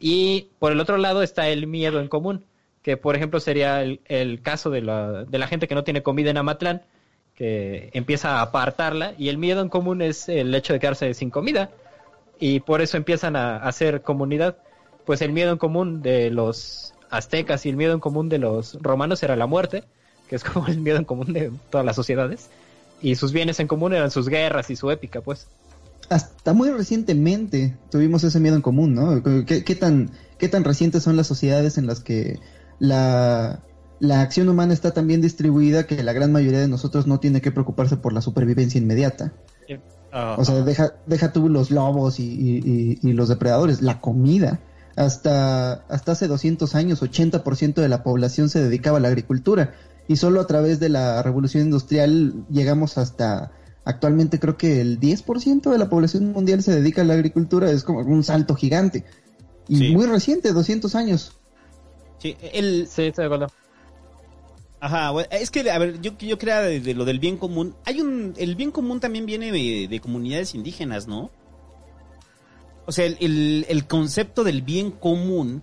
Y 0.00 0.48
por 0.58 0.72
el 0.72 0.80
otro 0.80 0.96
lado 0.96 1.22
está 1.22 1.48
el 1.48 1.66
miedo 1.66 2.00
en 2.00 2.08
común, 2.08 2.44
que 2.82 2.96
por 2.96 3.14
ejemplo 3.14 3.38
sería 3.38 3.82
el, 3.82 4.00
el 4.06 4.40
caso 4.42 4.70
de 4.70 4.80
la, 4.80 5.24
de 5.24 5.38
la 5.38 5.46
gente 5.46 5.68
que 5.68 5.74
no 5.74 5.84
tiene 5.84 6.02
comida 6.02 6.30
en 6.30 6.38
Amatlán, 6.38 6.82
que 7.34 7.90
empieza 7.92 8.38
a 8.38 8.42
apartarla, 8.42 9.14
y 9.18 9.28
el 9.28 9.38
miedo 9.38 9.62
en 9.62 9.68
común 9.68 10.02
es 10.02 10.28
el 10.28 10.54
hecho 10.54 10.72
de 10.72 10.80
quedarse 10.80 11.14
sin 11.14 11.30
comida, 11.30 11.70
y 12.38 12.60
por 12.60 12.82
eso 12.82 12.96
empiezan 12.96 13.36
a, 13.36 13.56
hacer 13.56 14.02
comunidad. 14.02 14.56
Pues 15.06 15.22
el 15.22 15.32
miedo 15.32 15.52
en 15.52 15.58
común 15.58 16.02
de 16.02 16.30
los 16.30 16.94
aztecas 17.10 17.66
y 17.66 17.68
el 17.68 17.76
miedo 17.76 17.92
en 17.92 18.00
común 18.00 18.28
de 18.28 18.38
los 18.38 18.78
romanos 18.80 19.22
era 19.22 19.36
la 19.36 19.46
muerte, 19.46 19.84
que 20.28 20.36
es 20.36 20.44
como 20.44 20.66
el 20.68 20.80
miedo 20.80 20.98
en 20.98 21.04
común 21.04 21.32
de 21.32 21.50
todas 21.70 21.84
las 21.86 21.96
sociedades, 21.96 22.48
y 23.00 23.16
sus 23.16 23.32
bienes 23.32 23.58
en 23.60 23.66
común 23.66 23.92
eran 23.94 24.10
sus 24.10 24.28
guerras 24.28 24.70
y 24.70 24.76
su 24.76 24.90
épica, 24.90 25.20
pues. 25.20 25.46
Hasta 26.08 26.52
muy 26.52 26.68
recientemente 26.70 27.76
tuvimos 27.90 28.22
ese 28.24 28.38
miedo 28.38 28.56
en 28.56 28.62
común, 28.62 28.94
¿no? 28.94 29.22
¿Qué, 29.46 29.64
qué 29.64 29.74
tan, 29.74 30.10
qué 30.38 30.48
tan 30.48 30.64
recientes 30.64 31.02
son 31.02 31.16
las 31.16 31.26
sociedades 31.26 31.78
en 31.78 31.86
las 31.86 32.00
que 32.00 32.38
la, 32.78 33.60
la 34.02 34.20
acción 34.20 34.48
humana 34.48 34.74
está 34.74 34.90
tan 34.92 35.06
bien 35.06 35.20
distribuida 35.20 35.86
que 35.86 36.02
la 36.02 36.12
gran 36.12 36.32
mayoría 36.32 36.58
de 36.58 36.66
nosotros 36.66 37.06
no 37.06 37.20
tiene 37.20 37.40
que 37.40 37.52
preocuparse 37.52 37.96
por 37.96 38.12
la 38.12 38.20
supervivencia 38.20 38.80
inmediata? 38.80 39.32
O 40.36 40.44
sea, 40.44 40.56
deja, 40.62 40.94
deja 41.06 41.32
tú 41.32 41.48
los 41.48 41.70
lobos 41.70 42.18
y, 42.18 42.24
y- 42.24 42.98
y- 43.00 43.08
y 43.08 43.12
los 43.12 43.28
depredadores, 43.28 43.80
la 43.80 44.00
comida. 44.00 44.58
Hasta, 44.96 45.84
hasta 45.88 46.12
hace 46.12 46.26
200 46.26 46.74
años, 46.74 47.00
80% 47.00 47.80
de 47.80 47.88
la 47.88 48.02
población 48.02 48.48
se 48.50 48.60
dedicaba 48.60 48.98
a 48.98 49.00
la 49.00 49.08
agricultura. 49.08 49.72
Y 50.08 50.16
solo 50.16 50.40
a 50.40 50.46
través 50.48 50.80
de 50.80 50.88
la 50.88 51.22
revolución 51.22 51.62
industrial 51.62 52.44
llegamos 52.50 52.98
hasta, 52.98 53.52
actualmente 53.84 54.40
creo 54.40 54.56
que 54.56 54.80
el 54.80 54.98
10% 54.98 55.70
de 55.70 55.78
la 55.78 55.88
población 55.88 56.32
mundial 56.32 56.62
se 56.64 56.74
dedica 56.74 57.02
a 57.02 57.04
la 57.04 57.14
agricultura. 57.14 57.70
Es 57.70 57.84
como 57.84 58.00
un 58.00 58.24
salto 58.24 58.54
gigante. 58.56 59.04
Y 59.68 59.76
Sí. 59.76 59.94
muy 59.94 60.06
reciente, 60.06 60.52
200 60.52 60.94
años. 60.96 61.32
sí, 62.18 62.36
el, 62.52 62.86
Sí, 62.90 63.04
estoy 63.04 63.22
de 63.22 63.34
acuerdo. 63.34 63.46
Ajá, 64.82 65.12
es 65.30 65.52
que, 65.52 65.70
a 65.70 65.78
ver, 65.78 66.00
yo, 66.00 66.18
yo 66.18 66.36
creo 66.38 66.60
de, 66.60 66.80
de 66.80 66.94
lo 66.94 67.04
del 67.04 67.20
bien 67.20 67.36
común. 67.36 67.76
Hay 67.84 68.00
un, 68.00 68.34
el 68.36 68.56
bien 68.56 68.72
común 68.72 68.98
también 68.98 69.26
viene 69.26 69.52
de, 69.52 69.86
de 69.86 70.00
comunidades 70.00 70.56
indígenas, 70.56 71.06
¿no? 71.06 71.30
O 72.86 72.90
sea, 72.90 73.06
el, 73.06 73.16
el, 73.20 73.64
el 73.68 73.86
concepto 73.86 74.42
del 74.42 74.62
bien 74.62 74.90
común 74.90 75.62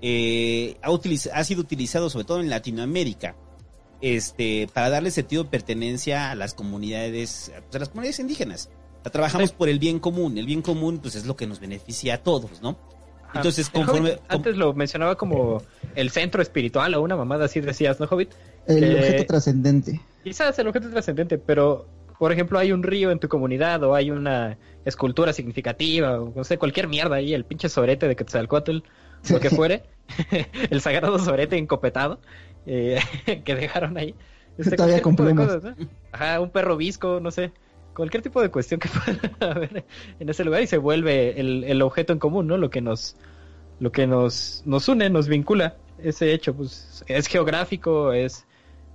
eh, 0.00 0.78
ha, 0.80 1.44
sido 1.44 1.60
utilizado 1.60 2.08
sobre 2.08 2.24
todo 2.24 2.40
en 2.40 2.48
Latinoamérica, 2.48 3.36
este, 4.00 4.68
para 4.72 4.88
darle 4.88 5.10
sentido 5.10 5.44
de 5.44 5.50
pertenencia 5.50 6.30
a 6.30 6.34
las 6.34 6.54
comunidades, 6.54 7.52
pues, 7.64 7.76
a 7.76 7.78
las 7.78 7.90
comunidades 7.90 8.20
indígenas. 8.20 8.70
O 9.00 9.02
sea, 9.02 9.12
trabajamos 9.12 9.52
por 9.52 9.68
el 9.68 9.78
bien 9.78 9.98
común. 9.98 10.38
El 10.38 10.46
bien 10.46 10.62
común, 10.62 11.00
pues, 11.00 11.14
es 11.14 11.26
lo 11.26 11.36
que 11.36 11.46
nos 11.46 11.60
beneficia 11.60 12.14
a 12.14 12.22
todos, 12.22 12.62
¿no? 12.62 12.78
Ajá. 13.36 13.40
Entonces, 13.42 13.70
El 13.72 13.82
conforme- 13.86 14.10
Hobbit 14.12 14.20
antes 14.28 14.56
lo 14.56 14.74
mencionaba 14.74 15.16
como 15.16 15.62
el 15.94 16.10
centro 16.10 16.42
espiritual 16.42 16.94
o 16.94 17.02
una 17.02 17.16
mamada 17.16 17.46
así 17.46 17.60
decías, 17.60 17.98
¿no, 18.00 18.06
Hobbit? 18.06 18.30
El 18.66 18.84
Eh, 18.84 18.94
objeto 18.98 19.26
trascendente. 19.26 20.00
Quizás 20.24 20.58
el 20.58 20.68
objeto 20.68 20.90
trascendente, 20.90 21.38
pero 21.38 21.86
por 22.18 22.32
ejemplo 22.32 22.58
hay 22.58 22.72
un 22.72 22.82
río 22.82 23.10
en 23.10 23.18
tu 23.18 23.28
comunidad 23.28 23.82
o 23.84 23.94
hay 23.94 24.10
una 24.10 24.56
escultura 24.84 25.32
significativa 25.32 26.20
o 26.20 26.32
no 26.34 26.44
sé, 26.44 26.58
cualquier 26.58 26.88
mierda 26.88 27.16
ahí, 27.16 27.34
el 27.34 27.44
pinche 27.44 27.68
sorete 27.68 28.08
de 28.08 28.16
Quetzalcóatl, 28.16 28.78
lo 29.30 29.40
que 29.40 29.50
fuere, 29.50 29.82
el 30.70 30.80
sagrado 30.80 31.18
sorete 31.18 31.56
encopetado 31.56 32.18
eh, 32.66 32.98
que 33.44 33.54
dejaron 33.54 33.96
ahí. 33.96 34.14
Este, 34.58 34.74
Todavía 34.76 35.02
con 35.02 35.12
tipo 35.14 35.24
de 35.24 35.34
plumas. 35.34 35.54
cosas, 35.56 35.76
¿no? 35.78 35.86
Ajá, 36.12 36.40
un 36.40 36.50
perro 36.50 36.76
visco, 36.76 37.20
no 37.20 37.30
sé. 37.30 37.52
Cualquier 37.96 38.22
tipo 38.22 38.42
de 38.42 38.50
cuestión 38.50 38.78
que 38.78 38.88
pueda 39.38 39.52
haber 39.52 39.84
en 40.20 40.28
ese 40.28 40.44
lugar 40.44 40.62
y 40.62 40.66
se 40.66 40.76
vuelve 40.76 41.40
el, 41.40 41.80
objeto 41.80 42.12
en 42.12 42.18
común, 42.18 42.46
¿no? 42.46 42.58
Lo 42.58 42.68
que 42.68 42.82
nos, 42.82 43.16
lo 43.80 43.90
que 43.90 44.06
nos, 44.06 44.62
nos 44.66 44.88
une, 44.88 45.08
nos 45.08 45.28
vincula. 45.28 45.76
Ese 45.98 46.34
hecho, 46.34 46.54
pues, 46.54 47.02
es 47.08 47.26
geográfico, 47.26 48.12
es, 48.12 48.44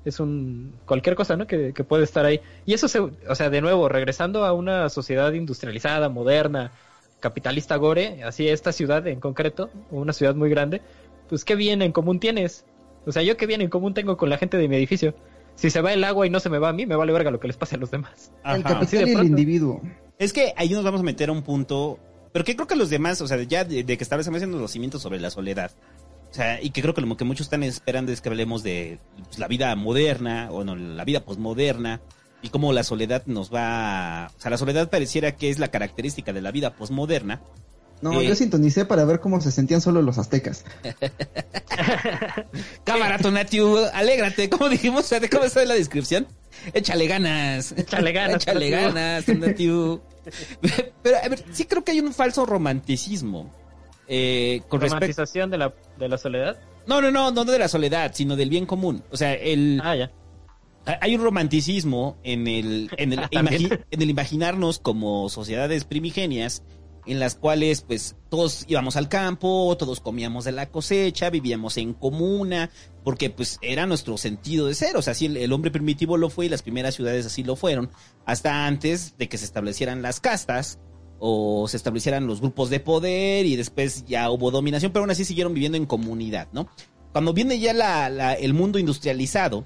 es 0.06 0.20
un 0.20 0.76
cualquier 0.86 1.16
cosa, 1.16 1.36
¿no? 1.36 1.48
Que, 1.48 1.74
que 1.74 1.84
puede 1.84 2.04
estar 2.04 2.26
ahí. 2.26 2.42
Y 2.68 2.76
eso 2.76 2.88
se, 2.88 3.00
o 3.00 3.36
sea, 3.36 3.50
de 3.50 3.60
nuevo, 3.60 3.90
regresando 3.90 4.46
a 4.46 4.54
una 4.54 4.88
sociedad 4.90 5.34
industrializada, 5.34 6.08
moderna, 6.10 6.72
capitalista 7.20 7.78
gore, 7.78 8.24
así 8.24 8.48
esta 8.48 8.72
ciudad 8.72 9.08
en 9.08 9.20
concreto, 9.20 9.72
una 9.90 10.14
ciudad 10.14 10.36
muy 10.36 10.50
grande, 10.50 10.82
pues 11.28 11.44
qué 11.44 11.56
bien 11.56 11.82
en 11.82 11.92
común 11.92 12.20
tienes. 12.20 12.66
O 13.08 13.12
sea, 13.12 13.24
yo 13.24 13.36
qué 13.36 13.48
bien 13.48 13.62
en 13.62 13.70
común 13.70 13.96
tengo 13.96 14.16
con 14.16 14.30
la 14.30 14.38
gente 14.38 14.58
de 14.58 14.68
mi 14.68 14.76
edificio. 14.76 15.16
Si 15.62 15.70
se 15.70 15.80
va 15.82 15.94
el 15.94 16.04
agua 16.04 16.26
y 16.26 16.30
no 16.32 16.40
se 16.40 16.50
me 16.50 16.58
va 16.58 16.70
a 16.70 16.74
mí, 16.74 16.86
me 16.88 16.96
vale 16.96 17.14
verga 17.14 17.30
lo 17.30 17.40
que 17.40 17.48
les 17.48 17.56
pase 17.56 17.76
a 17.76 17.78
los 17.78 17.92
demás. 17.92 18.32
El 18.56 18.64
de 18.64 18.70
capital 18.74 19.08
y 19.08 19.12
el 19.12 19.26
individuo. 19.28 19.82
Es 20.18 20.34
que 20.34 20.54
ahí 20.58 20.70
nos 20.70 20.84
vamos 20.84 21.02
a 21.02 21.04
meter 21.04 21.30
a 21.30 21.32
un 21.32 21.44
punto, 21.44 22.00
pero 22.34 22.44
que 22.44 22.56
creo 22.56 22.68
que 22.68 22.76
los 22.76 22.90
demás, 22.90 23.22
o 23.22 23.28
sea, 23.28 23.42
ya 23.44 23.64
de, 23.64 23.84
de 23.84 23.98
que 23.98 24.04
establecemos 24.04 24.42
los 24.42 24.72
cimientos 24.72 25.02
sobre 25.04 25.20
la 25.20 25.30
soledad, 25.30 25.72
o 26.32 26.34
sea, 26.34 26.60
y 26.62 26.72
que 26.72 26.82
creo 26.82 26.94
que 26.96 27.02
lo 27.02 27.16
que 27.18 27.26
muchos 27.26 27.46
están 27.46 27.62
esperando 27.62 28.12
es 28.12 28.22
que 28.22 28.30
hablemos 28.30 28.64
de 28.64 29.00
pues, 29.26 29.38
la 29.38 29.48
vida 29.48 29.76
moderna, 29.76 30.48
o 30.52 30.64
no, 30.64 30.76
la 30.76 31.06
vida 31.06 31.24
posmoderna, 31.26 32.02
y 32.42 32.50
cómo 32.50 32.74
la 32.74 32.84
soledad 32.84 33.22
nos 33.28 33.54
va, 33.54 34.26
a- 34.26 34.28
o 34.36 34.40
sea, 34.42 34.50
la 34.50 34.58
soledad 34.58 34.90
pareciera 34.90 35.36
que 35.36 35.50
es 35.52 35.60
la 35.60 35.68
característica 35.68 36.34
de 36.34 36.42
la 36.42 36.52
vida 36.52 36.74
posmoderna. 36.74 37.42
No, 38.02 38.20
Eh. 38.20 38.28
yo 38.28 38.36
sintonicé 38.36 38.86
para 38.86 39.06
ver 39.06 39.20
cómo 39.20 39.40
se 39.42 39.52
sentían 39.52 39.82
solo 39.82 40.02
los 40.02 40.18
aztecas. 40.18 40.66
Cámara, 42.84 43.18
Tonatiu, 43.20 43.78
alégrate, 43.94 44.50
como 44.50 44.70
dijimos, 44.70 45.06
o 45.06 45.08
sea, 45.08 45.20
¿cómo 45.30 45.44
está 45.46 45.64
la 45.66 45.76
descripción? 45.76 46.28
Échale 46.74 47.08
ganas. 47.08 47.72
Échale 47.74 48.12
ganas, 48.12 48.44
Échale 48.44 48.70
Tonatiu. 48.70 48.94
ganas, 48.94 49.26
Tonatiu. 49.26 50.02
Pero, 51.04 51.18
a 51.24 51.30
ver, 51.30 51.44
sí 51.52 51.66
creo 51.66 51.84
que 51.84 51.92
hay 51.92 52.00
un 52.00 52.14
falso 52.14 52.46
romanticismo. 52.46 53.52
Eh, 54.08 54.62
con. 54.68 54.82
Romantización 54.82 55.50
de 55.50 55.58
la, 55.58 55.74
de 55.98 56.10
la 56.10 56.18
soledad. 56.18 56.60
No, 56.88 57.02
no, 57.02 57.12
no, 57.12 57.32
no 57.32 57.46
de 57.46 57.60
la 57.60 57.68
soledad, 57.68 58.12
sino 58.14 58.36
del 58.36 58.50
bien 58.50 58.66
común. 58.66 59.04
O 59.12 59.18
sea, 59.18 59.34
el, 59.34 59.80
Ah, 59.84 59.96
ya. 59.96 60.12
hay 61.00 61.16
un 61.16 61.22
romanticismo 61.22 62.18
en 62.24 62.48
el, 62.48 62.90
en 62.98 63.14
el, 63.14 63.20
en 63.92 64.02
el 64.02 64.10
imaginarnos 64.10 64.80
como 64.80 65.30
sociedades 65.30 65.86
primigenias 65.86 66.64
en 67.06 67.20
las 67.20 67.36
cuales 67.36 67.82
pues 67.82 68.16
todos 68.30 68.66
íbamos 68.68 68.96
al 68.96 69.10
campo, 69.10 69.76
todos 69.78 70.00
comíamos 70.00 70.46
de 70.46 70.52
la 70.52 70.70
cosecha, 70.70 71.30
vivíamos 71.30 71.78
en 71.78 71.94
comuna, 71.94 72.70
porque 73.04 73.30
pues 73.30 73.58
era 73.62 73.86
nuestro 73.86 74.18
sentido 74.18 74.68
de 74.68 74.76
ser, 74.76 74.96
o 74.98 75.02
sea, 75.02 75.12
así 75.12 75.26
el, 75.26 75.52
hombre 75.54 75.72
primitivo 75.72 76.18
lo 76.18 76.30
fue 76.30 76.46
y 76.46 76.50
las 76.50 76.62
primeras 76.62 76.96
ciudades 76.96 77.26
así 77.26 77.44
lo 77.44 77.56
fueron, 77.56 77.90
hasta 78.26 78.68
antes 78.68 79.18
de 79.18 79.28
que 79.28 79.38
se 79.38 79.46
establecieran 79.46 80.02
las 80.02 80.20
castas 80.20 80.80
o 81.20 81.68
se 81.68 81.78
establecieran 81.78 82.28
los 82.28 82.42
grupos 82.42 82.70
de 82.70 82.80
poder 82.80 83.46
y 83.46 83.56
después 83.56 84.06
ya 84.06 84.30
hubo 84.32 84.52
dominación, 84.52 84.92
pero 84.92 85.04
aún 85.04 85.12
así 85.12 85.26
siguieron 85.26 85.54
viviendo 85.54 85.78
en 85.78 85.86
comunidad, 85.86 86.48
¿no? 86.52 86.70
Cuando 87.12 87.34
viene 87.34 87.60
ya 87.60 88.08
el 88.36 88.54
mundo 88.54 88.80
industrializado, 88.80 89.66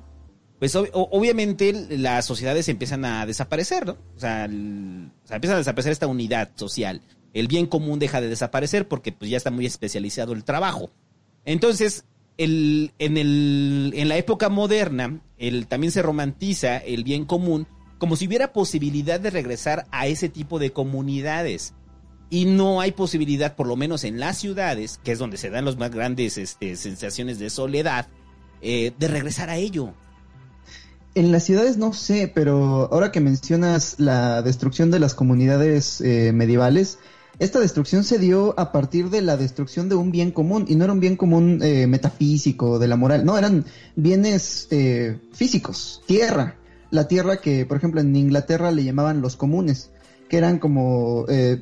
pues 0.60 0.76
obviamente 0.76 1.74
las 1.90 2.26
sociedades 2.26 2.68
empiezan 2.70 3.06
a 3.06 3.26
desaparecer, 3.26 3.86
¿no? 3.86 3.98
O 4.16 4.20
sea, 4.20 4.46
empieza 4.46 5.54
a 5.54 5.58
desaparecer 5.58 5.92
esta 5.92 6.08
unidad 6.08 6.52
social 6.56 7.02
el 7.36 7.48
bien 7.48 7.68
común 7.68 8.00
deja 8.00 8.22
de 8.22 8.30
desaparecer 8.30 8.88
porque 8.88 9.12
pues 9.12 9.30
ya 9.30 9.38
está 9.38 9.52
muy 9.52 9.66
especializado 9.66 10.34
el 10.34 10.46
trabajo. 10.46 10.90
Entonces, 11.44 12.06
el, 12.38 12.94
en, 12.98 13.18
el, 13.18 13.92
en 13.94 14.08
la 14.08 14.18
época 14.18 14.50
moderna, 14.50 15.20
el, 15.38 15.68
también 15.68 15.92
se 15.92 16.02
romantiza 16.02 16.78
el 16.78 17.04
bien 17.04 17.26
común 17.26 17.68
como 17.98 18.16
si 18.16 18.28
hubiera 18.28 18.54
posibilidad 18.54 19.20
de 19.20 19.30
regresar 19.30 19.86
a 19.92 20.08
ese 20.08 20.30
tipo 20.30 20.60
de 20.60 20.72
comunidades. 20.72 21.74
Y 22.30 22.46
no 22.46 22.82
hay 22.82 22.94
posibilidad, 22.94 23.56
por 23.56 23.68
lo 23.68 23.76
menos 23.76 24.04
en 24.06 24.20
las 24.20 24.38
ciudades, 24.38 25.00
que 25.04 25.12
es 25.12 25.20
donde 25.20 25.38
se 25.38 25.50
dan 25.50 25.66
las 25.66 25.78
más 25.78 25.92
grandes 25.92 26.38
este, 26.38 26.76
sensaciones 26.78 27.38
de 27.38 27.50
soledad, 27.50 28.08
eh, 28.62 28.94
de 28.98 29.08
regresar 29.08 29.50
a 29.50 29.58
ello. 29.58 29.94
En 31.14 31.32
las 31.32 31.44
ciudades 31.44 31.78
no 31.78 31.94
sé, 31.94 32.32
pero 32.34 32.90
ahora 32.92 33.12
que 33.12 33.22
mencionas 33.22 33.96
la 34.00 34.42
destrucción 34.42 34.90
de 34.92 35.00
las 35.00 35.14
comunidades 35.14 36.02
eh, 36.02 36.32
medievales, 36.34 37.00
esta 37.40 37.60
destrucción 37.60 38.04
se 38.04 38.18
dio 38.18 38.58
a 38.58 38.72
partir 38.72 39.10
de 39.10 39.22
la 39.22 39.38
destrucción 39.38 39.90
de 39.90 39.96
un 39.96 40.12
bien 40.12 40.32
común, 40.32 40.66
y 40.68 40.76
no 40.76 40.86
era 40.86 40.94
un 40.94 41.00
bien 41.00 41.18
común 41.18 41.60
eh, 41.62 41.88
metafísico, 41.88 42.80
de 42.80 42.88
la 42.88 42.96
moral, 42.96 43.26
no, 43.26 43.38
eran 43.38 43.66
bienes 43.96 44.68
eh, 44.72 45.20
físicos, 45.34 46.02
tierra. 46.06 46.56
La 46.92 47.08
tierra 47.08 47.38
que, 47.38 47.66
por 47.66 47.78
ejemplo, 47.78 48.00
en 48.00 48.16
Inglaterra 48.16 48.72
le 48.72 48.84
llamaban 48.84 49.22
los 49.22 49.36
comunes, 49.36 49.92
que 50.30 50.38
eran 50.38 50.60
como, 50.60 51.26
eh, 51.28 51.62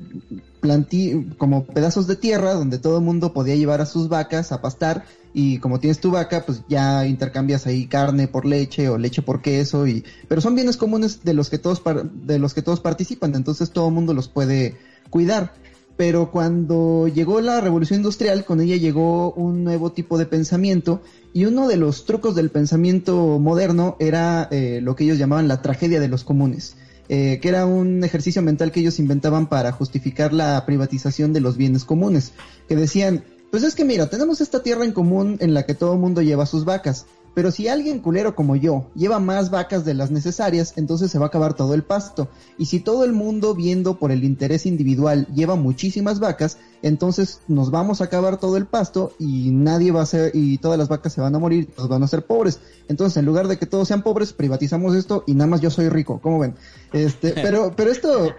como 1.37 1.65
pedazos 1.65 2.07
de 2.07 2.15
tierra 2.15 2.53
donde 2.53 2.77
todo 2.77 2.97
el 2.99 3.03
mundo 3.03 3.33
podía 3.33 3.55
llevar 3.55 3.81
a 3.81 3.85
sus 3.85 4.09
vacas 4.09 4.51
a 4.51 4.61
pastar, 4.61 5.05
y 5.33 5.57
como 5.57 5.79
tienes 5.79 5.99
tu 5.99 6.11
vaca, 6.11 6.45
pues 6.45 6.61
ya 6.69 7.07
intercambias 7.07 7.65
ahí 7.65 7.87
carne 7.87 8.27
por 8.27 8.45
leche 8.45 8.89
o 8.89 8.99
leche 8.99 9.23
por 9.23 9.41
queso, 9.41 9.87
y, 9.87 10.05
pero 10.27 10.39
son 10.39 10.53
bienes 10.53 10.77
comunes 10.77 11.23
de 11.23 11.33
los 11.33 11.49
que 11.49 11.57
todos, 11.57 11.81
de 12.13 12.37
los 12.37 12.53
que 12.53 12.61
todos 12.61 12.79
participan, 12.79 13.33
entonces 13.33 13.71
todo 13.71 13.87
el 13.87 13.93
mundo 13.95 14.13
los 14.13 14.27
puede 14.27 14.75
cuidar. 15.13 15.53
Pero 15.95 16.31
cuando 16.31 17.07
llegó 17.07 17.39
la 17.39 17.61
revolución 17.61 17.99
industrial, 17.99 18.45
con 18.45 18.59
ella 18.59 18.77
llegó 18.77 19.31
un 19.33 19.63
nuevo 19.63 19.91
tipo 19.91 20.17
de 20.17 20.25
pensamiento 20.25 21.03
y 21.33 21.45
uno 21.45 21.67
de 21.67 21.77
los 21.77 22.05
trucos 22.05 22.33
del 22.33 22.49
pensamiento 22.49 23.37
moderno 23.37 23.95
era 23.99 24.47
eh, 24.49 24.79
lo 24.81 24.95
que 24.95 25.03
ellos 25.03 25.19
llamaban 25.19 25.47
la 25.47 25.61
tragedia 25.61 25.99
de 25.99 26.07
los 26.07 26.23
comunes, 26.23 26.77
eh, 27.09 27.37
que 27.39 27.47
era 27.47 27.67
un 27.67 28.03
ejercicio 28.03 28.41
mental 28.41 28.71
que 28.71 28.79
ellos 28.79 28.97
inventaban 28.97 29.47
para 29.47 29.71
justificar 29.71 30.33
la 30.33 30.65
privatización 30.65 31.31
de 31.31 31.41
los 31.41 31.57
bienes 31.57 31.85
comunes, 31.85 32.31
que 32.67 32.75
decían, 32.75 33.23
pues 33.51 33.61
es 33.61 33.75
que 33.75 33.85
mira, 33.85 34.09
tenemos 34.09 34.41
esta 34.41 34.63
tierra 34.63 34.85
en 34.85 34.93
común 34.93 35.37
en 35.41 35.53
la 35.53 35.67
que 35.67 35.75
todo 35.75 35.93
el 35.93 35.99
mundo 35.99 36.23
lleva 36.23 36.47
sus 36.47 36.65
vacas, 36.65 37.05
pero 37.33 37.51
si 37.51 37.67
alguien 37.67 37.99
culero 37.99 38.35
como 38.35 38.55
yo 38.55 38.91
lleva 38.95 39.19
más 39.19 39.49
vacas 39.49 39.85
de 39.85 39.93
las 39.93 40.11
necesarias, 40.11 40.73
entonces 40.75 41.09
se 41.09 41.17
va 41.17 41.25
a 41.25 41.27
acabar 41.27 41.55
todo 41.55 41.73
el 41.73 41.83
pasto. 41.83 42.27
Y 42.57 42.65
si 42.65 42.79
todo 42.79 43.03
el 43.03 43.13
mundo 43.13 43.55
viendo 43.55 43.97
por 43.97 44.11
el 44.11 44.23
interés 44.23 44.65
individual 44.65 45.27
lleva 45.33 45.55
muchísimas 45.55 46.19
vacas, 46.19 46.57
entonces 46.83 47.39
nos 47.47 47.71
vamos 47.71 48.01
a 48.01 48.05
acabar 48.05 48.37
todo 48.37 48.57
el 48.57 48.67
pasto 48.67 49.13
y 49.17 49.49
nadie 49.51 49.91
va 49.91 50.03
a 50.03 50.05
ser, 50.05 50.31
y 50.35 50.59
todas 50.59 50.77
las 50.77 50.89
vacas 50.89 51.13
se 51.13 51.21
van 51.21 51.33
a 51.33 51.39
morir, 51.39 51.69
todos 51.75 51.89
van 51.89 52.03
a 52.03 52.07
ser 52.07 52.25
pobres. 52.25 52.59
Entonces, 52.87 53.17
en 53.17 53.25
lugar 53.25 53.47
de 53.47 53.57
que 53.57 53.65
todos 53.65 53.87
sean 53.87 54.03
pobres, 54.03 54.33
privatizamos 54.33 54.95
esto 54.95 55.23
y 55.25 55.33
nada 55.33 55.49
más 55.49 55.61
yo 55.61 55.71
soy 55.71 55.89
rico, 55.89 56.19
¿cómo 56.21 56.39
ven? 56.39 56.55
Este, 56.91 57.31
pero, 57.33 57.73
pero 57.75 57.91
esto, 57.91 58.33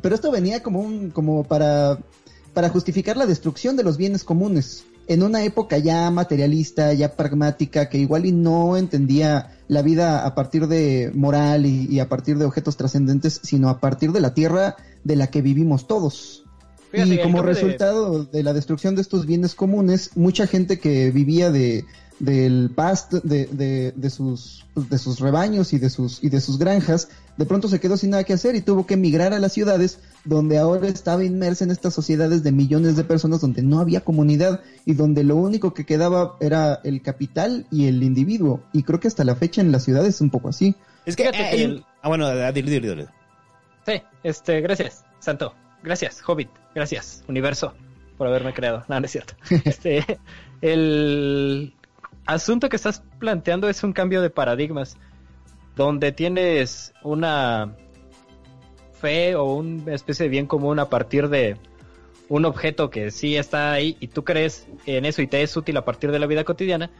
pero 0.00 0.14
esto 0.14 0.30
venía 0.30 0.62
como 0.62 0.80
un, 0.80 1.10
como 1.10 1.42
para, 1.42 1.98
para 2.54 2.68
justificar 2.68 3.16
la 3.16 3.26
destrucción 3.26 3.76
de 3.76 3.82
los 3.82 3.96
bienes 3.96 4.22
comunes 4.22 4.84
en 5.08 5.22
una 5.22 5.42
época 5.42 5.78
ya 5.78 6.10
materialista, 6.10 6.92
ya 6.92 7.16
pragmática, 7.16 7.88
que 7.88 7.98
igual 7.98 8.26
y 8.26 8.32
no 8.32 8.76
entendía 8.76 9.56
la 9.66 9.80
vida 9.80 10.26
a 10.26 10.34
partir 10.34 10.68
de 10.68 11.10
moral 11.14 11.64
y, 11.64 11.98
a 11.98 12.08
partir 12.08 12.36
de 12.36 12.44
objetos 12.44 12.76
trascendentes, 12.76 13.40
sino 13.42 13.70
a 13.70 13.80
partir 13.80 14.12
de 14.12 14.20
la 14.20 14.34
tierra 14.34 14.76
de 15.04 15.16
la 15.16 15.28
que 15.28 15.40
vivimos 15.40 15.86
todos. 15.86 16.44
y 16.92 17.18
como 17.18 17.42
resultado 17.42 18.24
de... 18.24 18.42
la 18.42 18.52
destrucción 18.52 18.94
de 18.94 19.02
estos 19.02 19.24
bienes 19.24 19.54
comunes, 19.54 20.10
mucha 20.14 20.46
gente 20.46 20.78
que 20.78 21.10
vivía 21.10 21.50
de 21.50 21.86
del 22.18 22.70
pasto 22.74 23.20
de, 23.20 23.46
de, 23.46 23.92
de, 23.94 24.10
sus 24.10 24.64
de 24.74 24.98
sus 24.98 25.20
rebaños 25.20 25.72
y 25.72 25.78
de 25.78 25.90
sus 25.90 26.22
y 26.22 26.28
de 26.28 26.40
sus 26.40 26.58
granjas 26.58 27.08
de 27.38 27.46
pronto 27.46 27.68
se 27.68 27.78
quedó 27.78 27.96
sin 27.96 28.10
nada 28.10 28.24
que 28.24 28.32
hacer 28.32 28.56
y 28.56 28.60
tuvo 28.60 28.84
que 28.84 28.94
emigrar 28.94 29.32
a 29.32 29.38
las 29.38 29.52
ciudades 29.52 30.00
donde 30.24 30.58
ahora 30.58 30.88
estaba 30.88 31.24
inmersa 31.24 31.64
en 31.64 31.70
estas 31.70 31.94
sociedades 31.94 32.42
de 32.42 32.50
millones 32.50 32.96
de 32.96 33.04
personas 33.04 33.40
donde 33.40 33.62
no 33.62 33.78
había 33.78 34.00
comunidad 34.00 34.60
y 34.84 34.94
donde 34.94 35.22
lo 35.22 35.36
único 35.36 35.72
que 35.72 35.86
quedaba 35.86 36.36
era 36.40 36.80
el 36.82 37.00
capital 37.00 37.66
y 37.70 37.86
el 37.86 38.02
individuo. 38.02 38.60
Y 38.72 38.82
creo 38.82 38.98
que 38.98 39.06
hasta 39.06 39.22
la 39.22 39.36
fecha 39.36 39.60
en 39.60 39.70
las 39.70 39.84
ciudades 39.84 40.16
es 40.16 40.20
un 40.20 40.30
poco 40.30 40.48
así. 40.48 40.74
Es 41.06 41.14
que... 41.14 41.30
Ah, 42.02 42.08
bueno, 42.08 42.28
dile, 42.52 42.70
dile, 42.70 42.88
dile. 42.88 43.06
Sí, 43.86 44.02
este, 44.24 44.60
gracias, 44.60 45.04
Santo. 45.20 45.54
Gracias, 45.84 46.20
Hobbit. 46.26 46.50
Gracias, 46.74 47.22
Universo, 47.28 47.72
por 48.16 48.26
haberme 48.26 48.52
creado. 48.52 48.84
No, 48.88 48.98
no 48.98 49.06
es 49.06 49.12
cierto. 49.12 49.34
este, 49.64 50.04
el 50.60 51.72
asunto 52.28 52.68
que 52.68 52.76
estás 52.76 53.02
planteando 53.18 53.70
es 53.70 53.82
un 53.82 53.94
cambio 53.94 54.20
de 54.20 54.28
paradigmas 54.28 54.98
donde 55.74 56.12
tienes 56.12 56.92
una 57.02 57.74
fe 59.00 59.34
o 59.34 59.54
una 59.54 59.94
especie 59.94 60.24
de 60.24 60.28
bien 60.28 60.46
común 60.46 60.78
a 60.78 60.90
partir 60.90 61.30
de 61.30 61.56
un 62.28 62.44
objeto 62.44 62.90
que 62.90 63.10
sí 63.10 63.36
está 63.36 63.72
ahí 63.72 63.96
y 63.98 64.08
tú 64.08 64.24
crees 64.24 64.68
en 64.84 65.06
eso 65.06 65.22
y 65.22 65.26
te 65.26 65.42
es 65.42 65.56
útil 65.56 65.78
a 65.78 65.86
partir 65.86 66.12
de 66.12 66.18
la 66.18 66.26
vida 66.26 66.44
cotidiana 66.44 66.90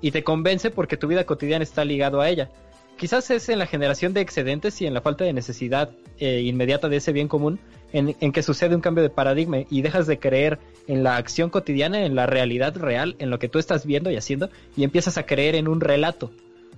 y 0.00 0.10
te 0.10 0.24
convence 0.24 0.70
porque 0.70 0.96
tu 0.96 1.06
vida 1.06 1.24
cotidiana 1.24 1.64
está 1.64 1.84
ligado 1.84 2.22
a 2.22 2.30
ella. 2.30 2.48
Quizás 2.96 3.30
es 3.30 3.50
en 3.50 3.58
la 3.58 3.66
generación 3.66 4.14
de 4.14 4.22
excedentes 4.22 4.80
y 4.80 4.86
en 4.86 4.94
la 4.94 5.02
falta 5.02 5.24
de 5.24 5.34
necesidad 5.34 5.90
eh, 6.18 6.40
inmediata 6.40 6.88
de 6.88 6.96
ese 6.96 7.12
bien 7.12 7.28
común 7.28 7.60
en, 7.92 8.16
en, 8.20 8.32
que 8.32 8.42
sucede 8.42 8.74
un 8.74 8.80
cambio 8.80 9.02
de 9.02 9.10
paradigma 9.10 9.58
y 9.70 9.82
dejas 9.82 10.06
de 10.06 10.18
creer 10.18 10.58
en 10.86 11.02
la 11.02 11.16
acción 11.16 11.50
cotidiana, 11.50 12.04
en 12.04 12.14
la 12.14 12.26
realidad 12.26 12.76
real, 12.76 13.16
en 13.18 13.30
lo 13.30 13.38
que 13.38 13.48
tú 13.48 13.58
estás 13.58 13.86
viendo 13.86 14.10
y 14.10 14.16
haciendo 14.16 14.50
y 14.76 14.84
empiezas 14.84 15.18
a 15.18 15.24
creer 15.24 15.54
en 15.54 15.68
un 15.68 15.80
relato. 15.80 16.30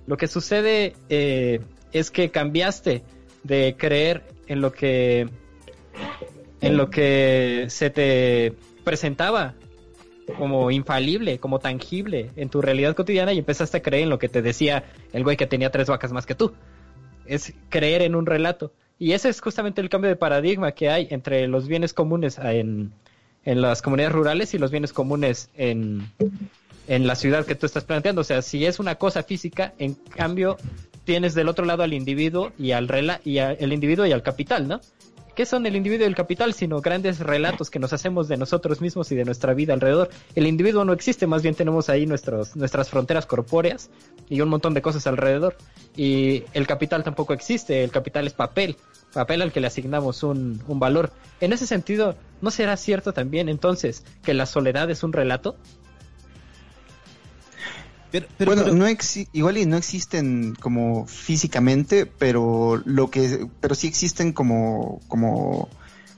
Lo 0.06 0.16
que 0.16 0.26
sucede 0.26 0.94
eh, 1.08 1.60
es 1.92 2.10
que 2.10 2.30
cambiaste 2.30 3.02
de 3.42 3.76
creer 3.78 4.22
en 4.46 4.60
lo 4.60 4.72
que 4.72 5.28
en 6.60 6.76
lo 6.76 6.90
que 6.90 7.66
se 7.68 7.90
te 7.90 8.52
presentaba 8.84 9.54
como 10.36 10.70
infalible, 10.70 11.38
como 11.38 11.58
tangible 11.58 12.30
en 12.36 12.50
tu 12.50 12.60
realidad 12.60 12.94
cotidiana 12.94 13.32
y 13.32 13.38
empezaste 13.38 13.78
a 13.78 13.82
creer 13.82 14.04
en 14.04 14.10
lo 14.10 14.18
que 14.18 14.28
te 14.28 14.42
decía 14.42 14.84
el 15.12 15.24
güey 15.24 15.36
que 15.36 15.46
tenía 15.46 15.70
tres 15.70 15.88
vacas 15.88 16.12
más 16.12 16.26
que 16.26 16.34
tú. 16.34 16.52
Es 17.26 17.54
creer 17.68 18.02
en 18.02 18.14
un 18.14 18.26
relato. 18.26 18.72
Y 19.00 19.14
ese 19.14 19.30
es 19.30 19.40
justamente 19.40 19.80
el 19.80 19.88
cambio 19.88 20.10
de 20.10 20.16
paradigma 20.16 20.72
que 20.72 20.90
hay 20.90 21.08
entre 21.10 21.48
los 21.48 21.66
bienes 21.66 21.94
comunes 21.94 22.38
en, 22.38 22.92
en 23.46 23.62
las 23.62 23.80
comunidades 23.80 24.14
rurales 24.14 24.52
y 24.52 24.58
los 24.58 24.70
bienes 24.70 24.92
comunes 24.92 25.48
en, 25.56 26.12
en 26.86 27.06
la 27.06 27.14
ciudad 27.14 27.46
que 27.46 27.54
tú 27.54 27.64
estás 27.64 27.84
planteando. 27.84 28.20
O 28.20 28.24
sea, 28.24 28.42
si 28.42 28.66
es 28.66 28.78
una 28.78 28.96
cosa 28.96 29.22
física, 29.22 29.72
en 29.78 29.94
cambio 29.94 30.58
tienes 31.04 31.34
del 31.34 31.48
otro 31.48 31.64
lado 31.64 31.82
al 31.82 31.94
individuo 31.94 32.52
y 32.58 32.72
al 32.72 32.88
rela 32.88 33.22
y 33.24 33.38
el 33.38 33.72
individuo 33.72 34.04
y 34.04 34.12
al 34.12 34.22
capital, 34.22 34.68
¿no? 34.68 34.82
¿Qué 35.34 35.46
son 35.46 35.64
el 35.66 35.76
individuo 35.76 36.04
y 36.04 36.08
el 36.08 36.14
capital 36.14 36.54
sino 36.54 36.80
grandes 36.80 37.20
relatos 37.20 37.70
que 37.70 37.78
nos 37.78 37.92
hacemos 37.92 38.28
de 38.28 38.36
nosotros 38.36 38.80
mismos 38.80 39.10
y 39.12 39.16
de 39.16 39.24
nuestra 39.24 39.54
vida 39.54 39.72
alrededor? 39.72 40.10
El 40.34 40.46
individuo 40.46 40.84
no 40.84 40.92
existe, 40.92 41.26
más 41.26 41.42
bien 41.42 41.54
tenemos 41.54 41.88
ahí 41.88 42.06
nuestras 42.06 42.90
fronteras 42.90 43.26
corpóreas 43.26 43.90
y 44.28 44.40
un 44.40 44.48
montón 44.48 44.74
de 44.74 44.82
cosas 44.82 45.06
alrededor. 45.06 45.56
Y 45.96 46.44
el 46.52 46.66
capital 46.66 47.04
tampoco 47.04 47.32
existe, 47.32 47.84
el 47.84 47.90
capital 47.90 48.26
es 48.26 48.32
papel, 48.32 48.76
papel 49.12 49.42
al 49.42 49.52
que 49.52 49.60
le 49.60 49.66
asignamos 49.68 50.22
un 50.22 50.60
valor. 50.66 51.12
En 51.40 51.52
ese 51.52 51.66
sentido, 51.66 52.16
¿no 52.40 52.50
será 52.50 52.76
cierto 52.76 53.12
también 53.12 53.48
entonces 53.48 54.04
que 54.22 54.34
la 54.34 54.46
soledad 54.46 54.90
es 54.90 55.02
un 55.02 55.12
relato? 55.12 55.56
Bueno, 58.44 58.64
no 58.72 58.86
igual 59.32 59.58
y 59.58 59.66
no 59.66 59.76
existen 59.76 60.54
como 60.54 61.06
físicamente, 61.06 62.06
pero 62.06 62.80
lo 62.84 63.10
que, 63.10 63.46
pero 63.60 63.74
sí 63.74 63.86
existen 63.86 64.32
como, 64.32 65.00
como, 65.08 65.68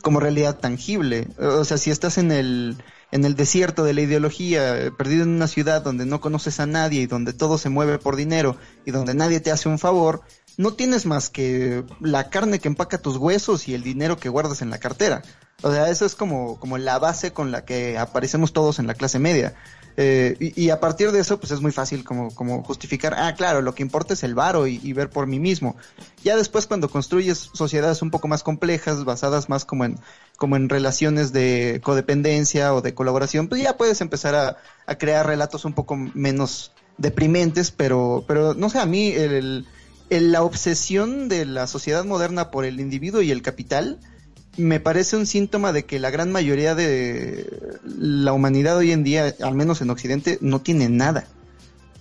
como 0.01 0.20
realidad 0.20 0.59
tangible. 0.59 1.28
O 1.38 1.64
sea, 1.64 1.78
si 1.78 1.90
estás 1.90 2.18
en 2.18 2.32
el, 2.32 2.76
en 3.11 3.24
el 3.24 3.34
desierto 3.34 3.84
de 3.84 3.93
la 3.93 4.01
ideología, 4.01 4.90
perdido 4.97 5.24
en 5.24 5.30
una 5.30 5.49
ciudad 5.49 5.82
donde 5.82 6.07
no 6.07 6.20
conoces 6.20 6.61
a 6.61 6.66
nadie 6.66 7.03
y 7.03 7.07
donde 7.07 7.32
todo 7.32 7.59
se 7.59 7.68
mueve 7.68 7.99
por 7.99 8.16
dinero 8.16 8.57
y 8.86 8.90
donde 8.90 9.14
nadie 9.14 9.40
te 9.40 9.51
hace 9.51 9.68
un 9.68 9.78
favor, 9.78 10.22
no 10.57 10.72
tienes 10.72 11.07
más 11.07 11.30
que 11.30 11.84
la 12.01 12.30
carne 12.30 12.59
que 12.59 12.68
empaca 12.68 12.99
tus 12.99 13.16
huesos 13.16 13.68
y 13.68 13.74
el 13.74 13.82
dinero 13.82 14.16
que 14.16 14.28
guardas 14.28 14.62
en 14.62 14.70
la 14.70 14.78
cartera. 14.78 15.22
O 15.62 15.70
sea, 15.70 15.88
eso 15.90 16.05
es 16.05 16.14
como, 16.14 16.59
como 16.59 16.78
la 16.78 16.99
base 16.99 17.32
con 17.32 17.53
la 17.53 17.64
que 17.64 17.99
aparecemos 17.99 18.53
todos 18.53 18.78
en 18.78 18.86
la 18.86 18.95
clase 18.95 19.18
media. 19.18 19.55
Eh, 19.97 20.53
y, 20.57 20.70
a 20.70 20.80
partir 20.80 21.12
de 21.12 21.20
eso, 21.20 21.38
pues 21.38 21.53
es 21.53 21.61
muy 21.61 21.72
fácil 21.72 22.05
como, 22.05 22.34
como 22.34 22.62
justificar, 22.62 23.14
ah, 23.16 23.34
claro, 23.34 23.61
lo 23.61 23.74
que 23.74 23.82
importa 23.82 24.14
es 24.14 24.22
el 24.22 24.34
varo 24.34 24.66
y, 24.66 24.93
ver 24.93 25.11
por 25.11 25.26
mí 25.26 25.38
mismo. 25.38 25.76
Ya 26.24 26.36
después 26.36 26.66
cuando 26.66 26.88
construyes 26.88 27.51
sociedades 27.53 28.03
un 28.03 28.11
poco 28.11 28.28
más 28.28 28.43
complejas, 28.43 29.05
basadas 29.05 29.49
más 29.49 29.64
como 29.64 29.84
en, 29.84 29.99
como 30.36 30.57
en 30.57 30.68
relaciones 30.68 31.32
de 31.32 31.80
codependencia 31.82 32.74
o 32.74 32.80
de 32.80 32.95
colaboración, 32.95 33.49
pues 33.49 33.62
ya 33.62 33.76
puedes 33.76 34.01
empezar 34.01 34.34
a, 34.34 34.57
a 34.86 34.95
crear 34.97 35.26
relatos 35.26 35.64
un 35.64 35.74
poco 35.74 35.97
menos 35.97 36.72
deprimentes, 36.99 37.70
pero, 37.70 38.24
pero 38.26 38.55
no 38.55 38.70
sé, 38.70 38.78
a 38.78 38.86
mí 38.86 39.14
la 40.09 40.43
obsesión 40.43 41.28
de 41.28 41.47
la 41.47 41.66
sociedad 41.66 42.05
moderna 42.05 42.51
por 42.51 42.64
el 42.64 42.80
individuo 42.80 43.22
y 43.22 43.30
el 43.30 43.43
capital, 43.43 43.99
me 44.57 44.80
parece 44.80 45.16
un 45.16 45.26
síntoma 45.26 45.72
de 45.72 45.84
que 45.84 45.98
la 45.98 46.11
gran 46.11 46.30
mayoría 46.30 46.74
de 46.74 47.46
la 47.84 48.32
humanidad 48.32 48.76
hoy 48.76 48.92
en 48.92 49.05
día, 49.05 49.34
al 49.40 49.55
menos 49.55 49.80
en 49.80 49.90
Occidente, 49.90 50.38
no 50.40 50.61
tiene 50.61 50.88
nada. 50.88 51.26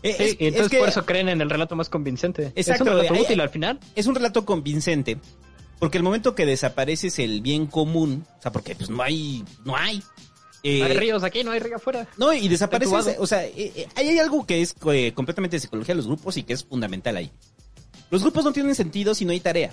Sí, 0.04 0.10
es, 0.10 0.36
entonces 0.40 0.62
es 0.62 0.70
que, 0.70 0.80
por 0.80 0.90
eso 0.90 1.06
creen 1.06 1.30
en 1.30 1.42
el 1.42 1.50
relato 1.50 1.76
más 1.76 1.90
convincente. 1.90 2.52
Exacto, 2.56 2.84
es 2.84 2.90
un 2.90 2.98
relato 2.98 3.22
útil 3.22 3.42
al 3.42 3.50
final. 3.50 3.80
Es 3.96 4.08
un 4.08 4.16
relato 4.16 4.46
convincente. 4.46 5.18
Porque 5.80 5.98
el 5.98 6.04
momento 6.04 6.36
que 6.36 6.46
desapareces 6.46 7.18
el 7.20 7.42
bien 7.42 7.66
común, 7.68 8.26
o 8.38 8.42
sea, 8.42 8.52
porque 8.52 8.76
pues 8.76 8.90
no 8.90 9.02
hay, 9.02 9.44
no 9.66 9.76
hay. 9.76 10.04
Eh, 10.64 10.80
no 10.80 10.86
hay 10.86 10.94
ríos 10.94 11.24
aquí, 11.24 11.44
no 11.44 11.52
hay 11.52 11.60
río 11.60 11.78
afuera. 11.78 12.08
No, 12.18 12.34
y 12.34 12.48
desaparece, 12.48 13.16
o 13.18 13.26
sea, 13.26 13.46
eh, 13.46 13.88
hay 13.96 14.20
algo 14.20 14.46
que 14.46 14.62
es 14.62 14.76
eh, 14.92 15.12
completamente 15.14 15.56
de 15.56 15.60
psicología 15.60 15.94
de 15.94 15.98
los 15.98 16.08
grupos 16.08 16.38
y 16.38 16.44
que 16.44 16.54
es 16.54 16.64
fundamental 16.64 17.18
ahí. 17.18 17.32
Los 18.12 18.22
grupos 18.22 18.44
no 18.44 18.52
tienen 18.54 18.76
sentido 18.76 19.16
si 19.16 19.26
no 19.26 19.32
hay 19.32 19.40
tarea. 19.40 19.72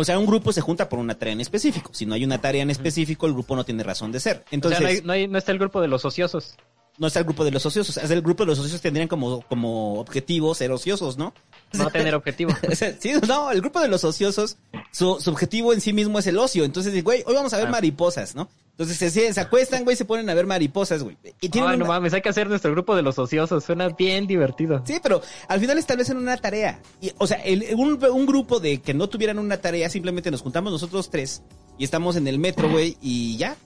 O 0.00 0.04
sea, 0.04 0.16
un 0.16 0.26
grupo 0.26 0.52
se 0.52 0.60
junta 0.60 0.88
por 0.88 1.00
una 1.00 1.18
tarea 1.18 1.32
en 1.32 1.40
específico. 1.40 1.90
Si 1.92 2.06
no 2.06 2.14
hay 2.14 2.24
una 2.24 2.40
tarea 2.40 2.62
en 2.62 2.70
específico, 2.70 3.26
el 3.26 3.32
grupo 3.32 3.56
no 3.56 3.64
tiene 3.64 3.82
razón 3.82 4.12
de 4.12 4.20
ser. 4.20 4.44
Entonces, 4.52 4.78
o 4.78 4.82
sea, 4.82 4.90
no, 4.92 4.96
hay, 4.96 5.02
no, 5.04 5.12
hay, 5.12 5.26
no, 5.26 5.38
está 5.38 5.50
el 5.50 5.58
grupo 5.58 5.80
de 5.80 5.88
los 5.88 6.04
ociosos. 6.04 6.54
No 6.98 7.08
está 7.08 7.18
el 7.18 7.24
grupo 7.24 7.44
de 7.44 7.50
los 7.50 7.66
ociosos. 7.66 7.96
O 7.96 8.06
sea, 8.06 8.16
el 8.16 8.22
grupo 8.22 8.44
de 8.44 8.46
los 8.46 8.60
ociosos 8.60 8.80
tendrían 8.80 9.08
como, 9.08 9.42
como 9.42 9.94
objetivo 9.94 10.54
ser 10.54 10.70
ociosos, 10.70 11.18
¿no? 11.18 11.34
No 11.72 11.90
tener 11.90 12.14
objetivo. 12.14 12.52
sí, 13.00 13.12
no, 13.26 13.50
el 13.50 13.60
grupo 13.60 13.80
de 13.80 13.88
los 13.88 14.04
ociosos, 14.04 14.56
su, 14.92 15.18
su, 15.20 15.30
objetivo 15.30 15.72
en 15.72 15.80
sí 15.80 15.92
mismo 15.92 16.20
es 16.20 16.28
el 16.28 16.38
ocio. 16.38 16.64
Entonces, 16.64 17.02
güey, 17.02 17.24
hoy 17.26 17.34
vamos 17.34 17.52
a 17.52 17.56
ver 17.56 17.66
ah. 17.66 17.70
mariposas, 17.70 18.36
¿no? 18.36 18.48
Entonces 18.78 19.12
se, 19.12 19.32
se 19.32 19.40
acuestan, 19.40 19.82
güey, 19.82 19.96
se 19.96 20.04
ponen 20.04 20.30
a 20.30 20.34
ver 20.34 20.46
mariposas, 20.46 21.02
güey. 21.02 21.16
Y 21.40 21.58
una... 21.58 21.76
no 21.76 21.86
mames, 21.86 22.14
hay 22.14 22.22
que 22.22 22.28
hacer 22.28 22.48
nuestro 22.48 22.70
grupo 22.70 22.94
de 22.94 23.02
los 23.02 23.18
ociosos, 23.18 23.64
suena 23.64 23.88
bien 23.88 24.28
divertido. 24.28 24.82
Sí, 24.86 25.00
pero 25.02 25.20
al 25.48 25.58
final 25.58 25.78
establecen 25.78 26.16
una 26.16 26.36
tarea. 26.36 26.80
Y, 27.00 27.10
o 27.18 27.26
sea, 27.26 27.38
el, 27.38 27.74
un, 27.74 27.98
un, 28.04 28.26
grupo 28.26 28.60
de 28.60 28.80
que 28.80 28.94
no 28.94 29.08
tuvieran 29.08 29.40
una 29.40 29.56
tarea, 29.56 29.90
simplemente 29.90 30.30
nos 30.30 30.42
juntamos 30.42 30.70
nosotros 30.70 31.10
tres 31.10 31.42
y 31.76 31.82
estamos 31.82 32.14
en 32.14 32.28
el 32.28 32.38
metro, 32.38 32.70
güey, 32.70 32.96
y 33.02 33.36
ya. 33.36 33.56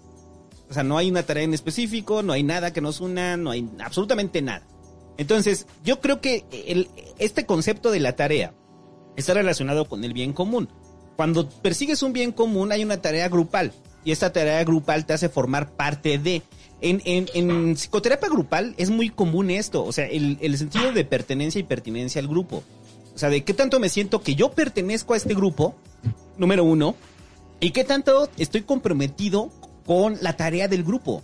O 0.71 0.73
sea, 0.73 0.83
no 0.83 0.97
hay 0.97 1.11
una 1.11 1.25
tarea 1.25 1.45
en 1.45 1.53
específico, 1.53 2.23
no 2.23 2.33
hay 2.33 2.43
nada 2.43 2.73
que 2.73 2.81
nos 2.81 3.03
una, 3.03 3.37
no 3.37 3.51
hay 3.51 3.69
absolutamente 3.85 4.41
nada. 4.41 4.67
Entonces, 5.19 5.67
yo 5.85 6.01
creo 6.01 6.23
que 6.23 6.47
el, 6.67 6.89
este 7.19 7.45
concepto 7.45 7.91
de 7.91 8.01
la 8.01 8.17
tarea 8.17 8.55
está 9.17 9.35
relacionado 9.35 9.85
con 9.85 10.05
el 10.05 10.15
bien 10.15 10.33
común. 10.33 10.71
Cuando 11.17 11.51
persigues 11.51 12.03
un 12.03 12.15
bien 12.15 12.33
común, 12.33 12.73
hay 12.73 12.83
una 12.83 13.03
tarea 13.03 13.29
grupal 13.29 13.75
y 14.05 14.12
esta 14.12 14.32
tarea 14.32 14.62
grupal 14.64 15.07
te 15.07 15.12
hace 15.12 15.28
formar 15.28 15.72
parte 15.72 16.18
de. 16.18 16.42
En 16.80 17.76
psicoterapia 17.76 18.28
grupal 18.28 18.74
es 18.76 18.90
muy 18.90 19.09
común 19.09 19.50
esto, 19.50 19.84
o 19.84 19.92
sea, 19.92 20.07
el, 20.07 20.38
el, 20.40 20.59
sentido 20.59 20.90
de 20.90 21.05
pertenencia 21.05 21.61
y 21.61 21.62
pertinencia 21.62 22.20
al 22.20 22.26
grupo. 22.26 22.64
O 23.14 23.18
sea, 23.18 23.28
de 23.28 23.44
qué 23.44 23.55
tanto 23.55 23.78
me 23.78 23.88
siento 23.88 24.20
que 24.20 24.34
yo 24.34 24.50
pertenezco 24.50 25.14
a 25.14 25.16
este 25.16 25.34
grupo, 25.34 25.76
número 26.38 26.64
uno, 26.64 26.96
y 27.61 27.70
qué 27.70 27.84
tanto 27.84 28.28
estoy 28.36 28.62
comprometido 28.62 29.50
con 29.86 30.18
la 30.20 30.36
tarea 30.36 30.66
del 30.66 30.82
grupo. 30.82 31.22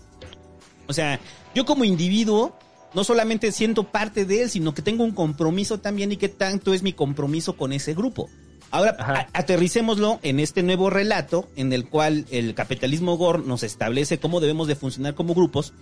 O 0.86 0.92
sea, 0.92 1.18
yo 1.54 1.64
como 1.64 1.84
individuo 1.84 2.56
no 2.94 3.04
solamente 3.04 3.52
siento 3.52 3.84
parte 3.84 4.24
de 4.24 4.42
él, 4.42 4.50
sino 4.50 4.74
que 4.74 4.82
tengo 4.82 5.04
un 5.04 5.12
compromiso 5.12 5.80
también 5.80 6.12
y 6.12 6.16
qué 6.16 6.28
tanto 6.28 6.72
es 6.74 6.82
mi 6.82 6.92
compromiso 6.92 7.56
con 7.56 7.72
ese 7.72 7.94
grupo. 7.94 8.30
Ahora, 8.70 9.28
aterricémoslo 9.32 10.20
en 10.22 10.40
este 10.40 10.62
nuevo 10.62 10.90
relato 10.90 11.48
en 11.56 11.72
el 11.72 11.88
cual 11.88 12.26
el 12.30 12.54
capitalismo 12.54 13.16
Gore 13.16 13.42
nos 13.44 13.62
establece 13.62 14.18
cómo 14.18 14.40
debemos 14.40 14.68
de 14.68 14.76
funcionar 14.76 15.14
como 15.14 15.34
grupos. 15.34 15.72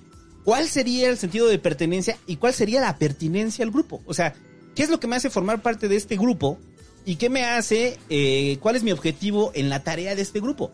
¿Cuál 0.44 0.68
sería 0.68 1.08
el 1.08 1.16
sentido 1.16 1.48
de 1.48 1.58
pertenencia 1.58 2.16
y 2.26 2.36
cuál 2.36 2.54
sería 2.54 2.80
la 2.80 2.96
pertinencia 2.98 3.64
al 3.64 3.72
grupo? 3.72 4.02
O 4.06 4.14
sea, 4.14 4.34
¿qué 4.76 4.84
es 4.84 4.90
lo 4.90 5.00
que 5.00 5.08
me 5.08 5.16
hace 5.16 5.30
formar 5.30 5.62
parte 5.62 5.88
de 5.88 5.96
este 5.96 6.16
grupo? 6.16 6.58
¿Y 7.04 7.16
qué 7.16 7.28
me 7.28 7.44
hace, 7.44 7.98
eh, 8.08 8.58
cuál 8.60 8.76
es 8.76 8.84
mi 8.84 8.92
objetivo 8.92 9.50
en 9.54 9.68
la 9.68 9.82
tarea 9.82 10.14
de 10.14 10.22
este 10.22 10.40
grupo? 10.40 10.70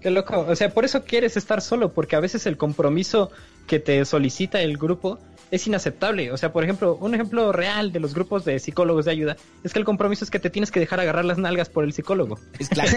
Qué 0.00 0.10
loco, 0.10 0.46
o 0.48 0.56
sea, 0.56 0.72
por 0.72 0.86
eso 0.86 1.04
quieres 1.04 1.36
estar 1.36 1.60
solo, 1.60 1.92
porque 1.92 2.16
a 2.16 2.20
veces 2.20 2.46
el 2.46 2.56
compromiso 2.56 3.30
que 3.66 3.78
te 3.78 4.04
solicita 4.04 4.60
el 4.62 4.76
grupo 4.78 5.18
es 5.50 5.66
inaceptable. 5.66 6.32
O 6.32 6.36
sea, 6.36 6.52
por 6.52 6.64
ejemplo, 6.64 6.96
un 7.00 7.14
ejemplo 7.14 7.52
real 7.52 7.92
de 7.92 8.00
los 8.00 8.14
grupos 8.14 8.44
de 8.44 8.58
psicólogos 8.58 9.04
de 9.04 9.12
ayuda 9.12 9.36
es 9.62 9.72
que 9.72 9.78
el 9.78 9.84
compromiso 9.84 10.24
es 10.24 10.30
que 10.30 10.38
te 10.38 10.50
tienes 10.50 10.70
que 10.70 10.80
dejar 10.80 11.00
agarrar 11.00 11.24
las 11.24 11.38
nalgas 11.38 11.68
por 11.68 11.84
el 11.84 11.92
psicólogo. 11.92 12.38
Es 12.58 12.68
claro. 12.68 12.90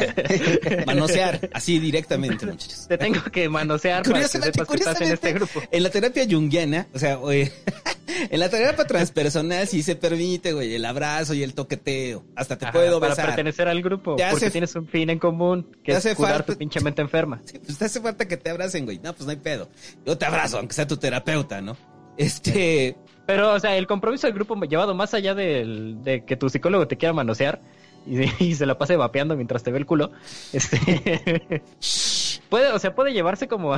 manosear, 0.85 1.49
así 1.53 1.79
directamente, 1.79 2.45
muchachos. 2.45 2.87
Te 2.87 2.97
tengo 2.97 3.21
que 3.31 3.49
manosear 3.49 4.03
para 4.03 4.21
que 4.21 4.27
sepas 4.27 4.67
que 4.67 4.75
estás 4.75 5.01
en 5.01 5.11
este 5.11 5.33
grupo. 5.33 5.61
En 5.71 5.83
la 5.83 5.89
terapia 5.89 6.25
junguiana, 6.29 6.87
o 6.93 6.99
sea, 6.99 7.19
oye, 7.19 7.51
en 8.29 8.39
la 8.39 8.49
terapia 8.49 8.85
transpersonal 8.85 9.67
sí 9.67 9.83
se 9.83 9.95
permite, 9.95 10.53
güey, 10.53 10.73
el 10.75 10.85
abrazo 10.85 11.33
y 11.33 11.43
el 11.43 11.53
toqueteo. 11.53 12.25
Hasta 12.35 12.57
te 12.57 12.65
Ajá, 12.65 12.73
puedo 12.73 12.99
besar. 12.99 13.15
Para 13.17 13.27
pertenecer 13.29 13.67
al 13.67 13.81
grupo, 13.81 14.15
te 14.15 14.23
porque 14.23 14.35
hace, 14.35 14.51
tienes 14.51 14.75
un 14.75 14.87
fin 14.87 15.09
en 15.09 15.19
común, 15.19 15.75
que 15.83 15.93
es 15.93 16.15
curar 16.15 16.37
falta, 16.37 16.53
tu 16.53 16.57
pinche 16.57 16.79
mente 16.79 17.01
enferma. 17.01 17.41
Sí, 17.47 17.59
pues 17.59 17.77
te 17.77 17.85
hace 17.85 18.01
falta 18.01 18.27
que 18.27 18.35
te 18.35 18.49
abracen, 18.49 18.83
güey. 18.83 18.99
No, 18.99 19.13
pues 19.13 19.25
no 19.25 19.31
hay 19.31 19.37
pedo. 19.37 19.69
Yo 20.05 20.17
te 20.17 20.25
abrazo, 20.25 20.57
aunque 20.57 20.73
sea 20.73 20.85
tu 20.85 20.97
terapeuta, 20.97 21.61
¿no? 21.61 21.77
Este. 22.17 22.95
Pero, 23.25 23.53
o 23.53 23.59
sea, 23.59 23.77
el 23.77 23.87
compromiso 23.87 24.27
del 24.27 24.33
grupo 24.33 24.55
llevado 24.61 24.95
más 24.95 25.13
allá 25.13 25.35
del, 25.35 26.01
de 26.03 26.23
que 26.23 26.37
tu 26.37 26.49
psicólogo 26.49 26.87
te 26.87 26.97
quiera 26.97 27.13
manosear 27.13 27.61
y, 28.05 28.23
y, 28.43 28.55
se 28.55 28.65
la 28.65 28.77
pase 28.77 28.95
vapeando 28.95 29.35
mientras 29.35 29.63
te 29.63 29.71
ve 29.71 29.79
el 29.79 29.85
culo. 29.85 30.11
Este. 30.53 31.63
puede, 32.49 32.71
o 32.71 32.79
sea, 32.79 32.95
puede 32.95 33.13
llevarse 33.13 33.47
como. 33.47 33.75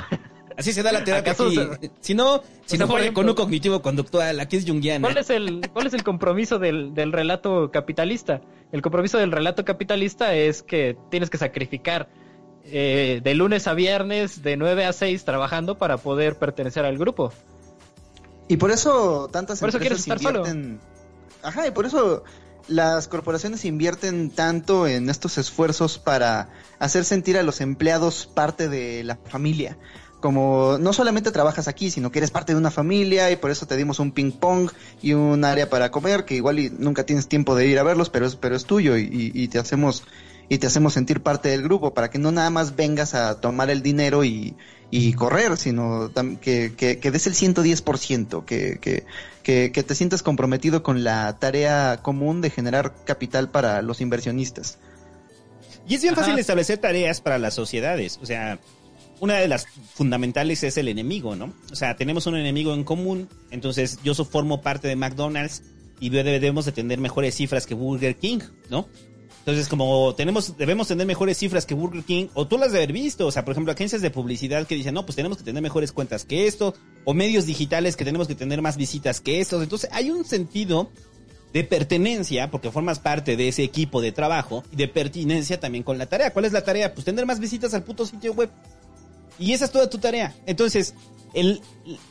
Así 0.58 0.74
se 0.74 0.84
da 0.84 0.92
la 0.92 1.04
terapia 1.04 1.32
aquí. 1.32 1.58
Si 2.02 2.14
no, 2.14 2.44
si 2.66 2.78
no 2.78 2.88
con 3.14 3.30
un 3.30 3.36
cognitivo 3.36 3.82
conductual, 3.82 4.40
aquí 4.42 4.58
es 4.58 4.66
junguiana. 4.66 5.08
¿Cuál 5.08 5.18
es 5.18 5.30
el, 5.30 5.62
cuál 5.72 5.88
es 5.88 5.94
el 5.94 6.04
compromiso 6.04 6.60
del, 6.60 6.94
del 6.94 7.14
relato 7.14 7.72
capitalista? 7.72 8.42
El 8.74 8.82
compromiso 8.82 9.18
del 9.18 9.32
relato 9.32 9.64
capitalista 9.64 10.36
es 10.36 10.62
que 10.62 10.98
tienes 11.10 11.30
que 11.30 11.38
sacrificar 11.38 12.10
eh, 12.66 13.22
de 13.24 13.34
lunes 13.36 13.68
a 13.68 13.74
viernes, 13.74 14.44
de 14.44 14.58
9 14.58 14.86
a 14.86 14.94
6 14.94 15.24
trabajando 15.24 15.78
para 15.78 15.98
poder 15.98 16.38
pertenecer 16.38 16.86
al 16.86 16.98
grupo. 16.98 17.32
Y 18.50 18.58
por 18.58 18.72
eso 18.72 19.30
tantas 19.32 19.60
por 19.60 19.70
eso 19.70 19.78
empresas 19.78 20.00
estar 20.00 20.18
invierten... 20.18 20.80
Solo. 20.82 21.00
Ajá, 21.42 21.68
y 21.68 21.72
por 21.72 21.86
eso 21.86 22.24
las 22.68 23.08
corporaciones 23.08 23.64
invierten 23.64 24.30
tanto 24.32 24.88
en 24.88 25.10
estos 25.10 25.38
esfuerzos 25.38 25.98
para 26.00 26.50
hacer 26.80 27.06
sentir 27.06 27.38
a 27.38 27.44
los 27.44 27.62
empleados 27.62 28.26
parte 28.26 28.68
de 28.68 29.04
la 29.04 29.18
familia. 29.18 29.78
Como 30.20 30.78
no 30.80 30.92
solamente 30.92 31.32
trabajas 31.32 31.70
aquí, 31.70 31.92
sino 31.92 32.12
que 32.12 32.20
eres 32.20 32.32
parte 32.32 32.52
de 32.52 32.60
una 32.60 32.72
familia 32.72 33.32
y 33.32 33.38
por 33.38 33.52
eso 33.52 33.68
te 33.68 33.78
dimos 33.78 34.00
un 34.00 34.12
ping 34.12 34.32
pong 34.32 34.70
y 35.02 35.14
un 35.14 35.46
área 35.46 35.70
para 35.70 35.92
comer, 35.92 36.26
que 36.26 36.36
igual 36.36 36.60
y 36.60 36.70
nunca 36.70 37.06
tienes 37.06 37.28
tiempo 37.28 37.56
de 37.56 37.68
ir 37.68 37.80
a 37.80 37.84
verlos, 37.84 38.10
pero 38.10 38.26
es, 38.26 38.36
pero 38.36 38.56
es 38.56 38.66
tuyo 38.66 38.98
y, 38.98 39.04
y, 39.04 39.32
y 39.44 39.48
te 39.48 39.60
hacemos 39.60 40.04
y 40.50 40.58
te 40.58 40.68
hacemos 40.68 40.94
sentir 40.94 41.22
parte 41.22 41.50
del 41.50 41.62
grupo 41.62 41.94
para 41.94 42.10
que 42.10 42.18
no 42.18 42.32
nada 42.32 42.50
más 42.50 42.76
vengas 42.76 43.14
a 43.14 43.40
tomar 43.40 43.70
el 43.70 43.84
dinero 43.84 44.24
y, 44.24 44.56
y 44.92 45.14
correr, 45.14 45.58
sino 45.58 46.12
que, 46.42 46.74
que, 46.76 47.00
que 47.00 47.12
des 47.12 47.28
el 47.28 47.34
110%, 47.34 48.46
que, 48.46 48.80
que, 48.80 49.06
que, 49.44 49.72
que 49.72 49.84
te 49.84 49.96
sientas 49.96 50.24
comprometido 50.24 50.82
con 50.82 51.04
la 51.04 51.38
tarea 51.38 52.00
común 52.02 52.42
de 52.42 52.50
generar 52.50 52.94
capital 53.06 53.50
para 53.50 53.82
los 53.82 54.02
inversionistas. 54.02 54.80
Y 55.88 55.96
es 55.96 56.02
bien 56.02 56.14
Ajá. 56.14 56.24
fácil 56.24 56.40
establecer 56.40 56.80
tareas 56.80 57.22
para 57.22 57.38
las 57.38 57.54
sociedades, 57.54 58.20
o 58.22 58.26
sea, 58.26 58.60
una 59.20 59.36
de 59.36 59.48
las 59.48 59.66
fundamentales 59.94 60.64
es 60.64 60.78
el 60.78 60.88
enemigo, 60.88 61.36
¿no? 61.36 61.54
O 61.72 61.76
sea, 61.76 61.96
tenemos 61.96 62.26
un 62.26 62.36
enemigo 62.36 62.74
en 62.74 62.84
común, 62.84 63.28
entonces 63.52 64.00
yo 64.04 64.14
formo 64.16 64.62
parte 64.62 64.88
de 64.88 64.96
McDonald's 64.96 65.64
y 66.00 66.10
debemos 66.10 66.66
de 66.66 66.72
tener 66.72 67.00
mejores 67.00 67.36
cifras 67.36 67.66
que 67.66 67.74
Burger 67.74 68.16
King, 68.16 68.40
¿no? 68.70 68.88
Entonces, 69.50 69.68
como 69.68 70.14
tenemos, 70.16 70.56
debemos 70.58 70.88
tener 70.88 71.08
mejores 71.08 71.38
cifras 71.38 71.66
que 71.66 71.74
Burger 71.74 72.04
King, 72.04 72.28
o 72.36 72.48
tú 72.48 72.58
las 72.58 72.72
de 72.72 72.78
haber 72.78 72.94
visto, 72.94 73.26
o 73.26 73.32
sea, 73.32 73.44
por 73.44 73.54
ejemplo, 73.54 73.74
agencias 73.74 74.02
de 74.02 74.12
publicidad 74.12 74.68
que 74.68 74.76
dicen, 74.76 74.94
no, 74.94 75.06
pues 75.06 75.16
tenemos 75.16 75.40
que 75.40 75.44
tener 75.44 75.64
mejores 75.64 75.92
cuentas 75.92 76.24
que 76.24 76.46
esto, 76.46 76.76
o 77.04 77.14
medios 77.14 77.46
digitales 77.46 77.96
que 77.96 78.06
tenemos 78.06 78.28
que 78.28 78.36
tener 78.36 78.62
más 78.62 78.78
visitas 78.78 79.22
que 79.22 79.42
estos. 79.42 79.64
Entonces, 79.64 79.90
hay 79.92 80.12
un 80.12 80.24
sentido 80.24 80.92
de 81.52 81.64
pertenencia, 81.64 82.52
porque 82.52 82.70
formas 82.70 83.00
parte 83.00 83.36
de 83.36 83.48
ese 83.48 83.64
equipo 83.64 84.02
de 84.02 84.12
trabajo, 84.12 84.64
y 84.72 84.76
de 84.76 84.88
pertinencia 84.88 85.60
también 85.60 85.84
con 85.84 85.98
la 85.98 86.06
tarea. 86.06 86.32
¿Cuál 86.32 86.46
es 86.46 86.52
la 86.52 86.64
tarea? 86.64 86.94
Pues 86.94 87.06
tener 87.06 87.26
más 87.26 87.40
visitas 87.40 87.74
al 87.74 87.84
puto 87.84 88.06
sitio 88.06 88.34
web. 88.34 88.52
Y 89.40 89.54
esa 89.54 89.66
es 89.66 89.72
toda 89.72 89.90
tu 89.90 89.98
tarea. 89.98 90.36
Entonces, 90.46 90.94
el, 91.34 91.62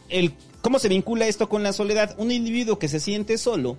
el, 0.08 0.34
¿cómo 0.60 0.78
se 0.78 0.88
vincula 0.88 1.26
esto 1.26 1.48
con 1.48 1.62
la 1.62 1.72
soledad? 1.72 2.14
Un 2.18 2.32
individuo 2.32 2.78
que 2.78 2.88
se 2.88 3.00
siente 3.00 3.38
solo, 3.38 3.78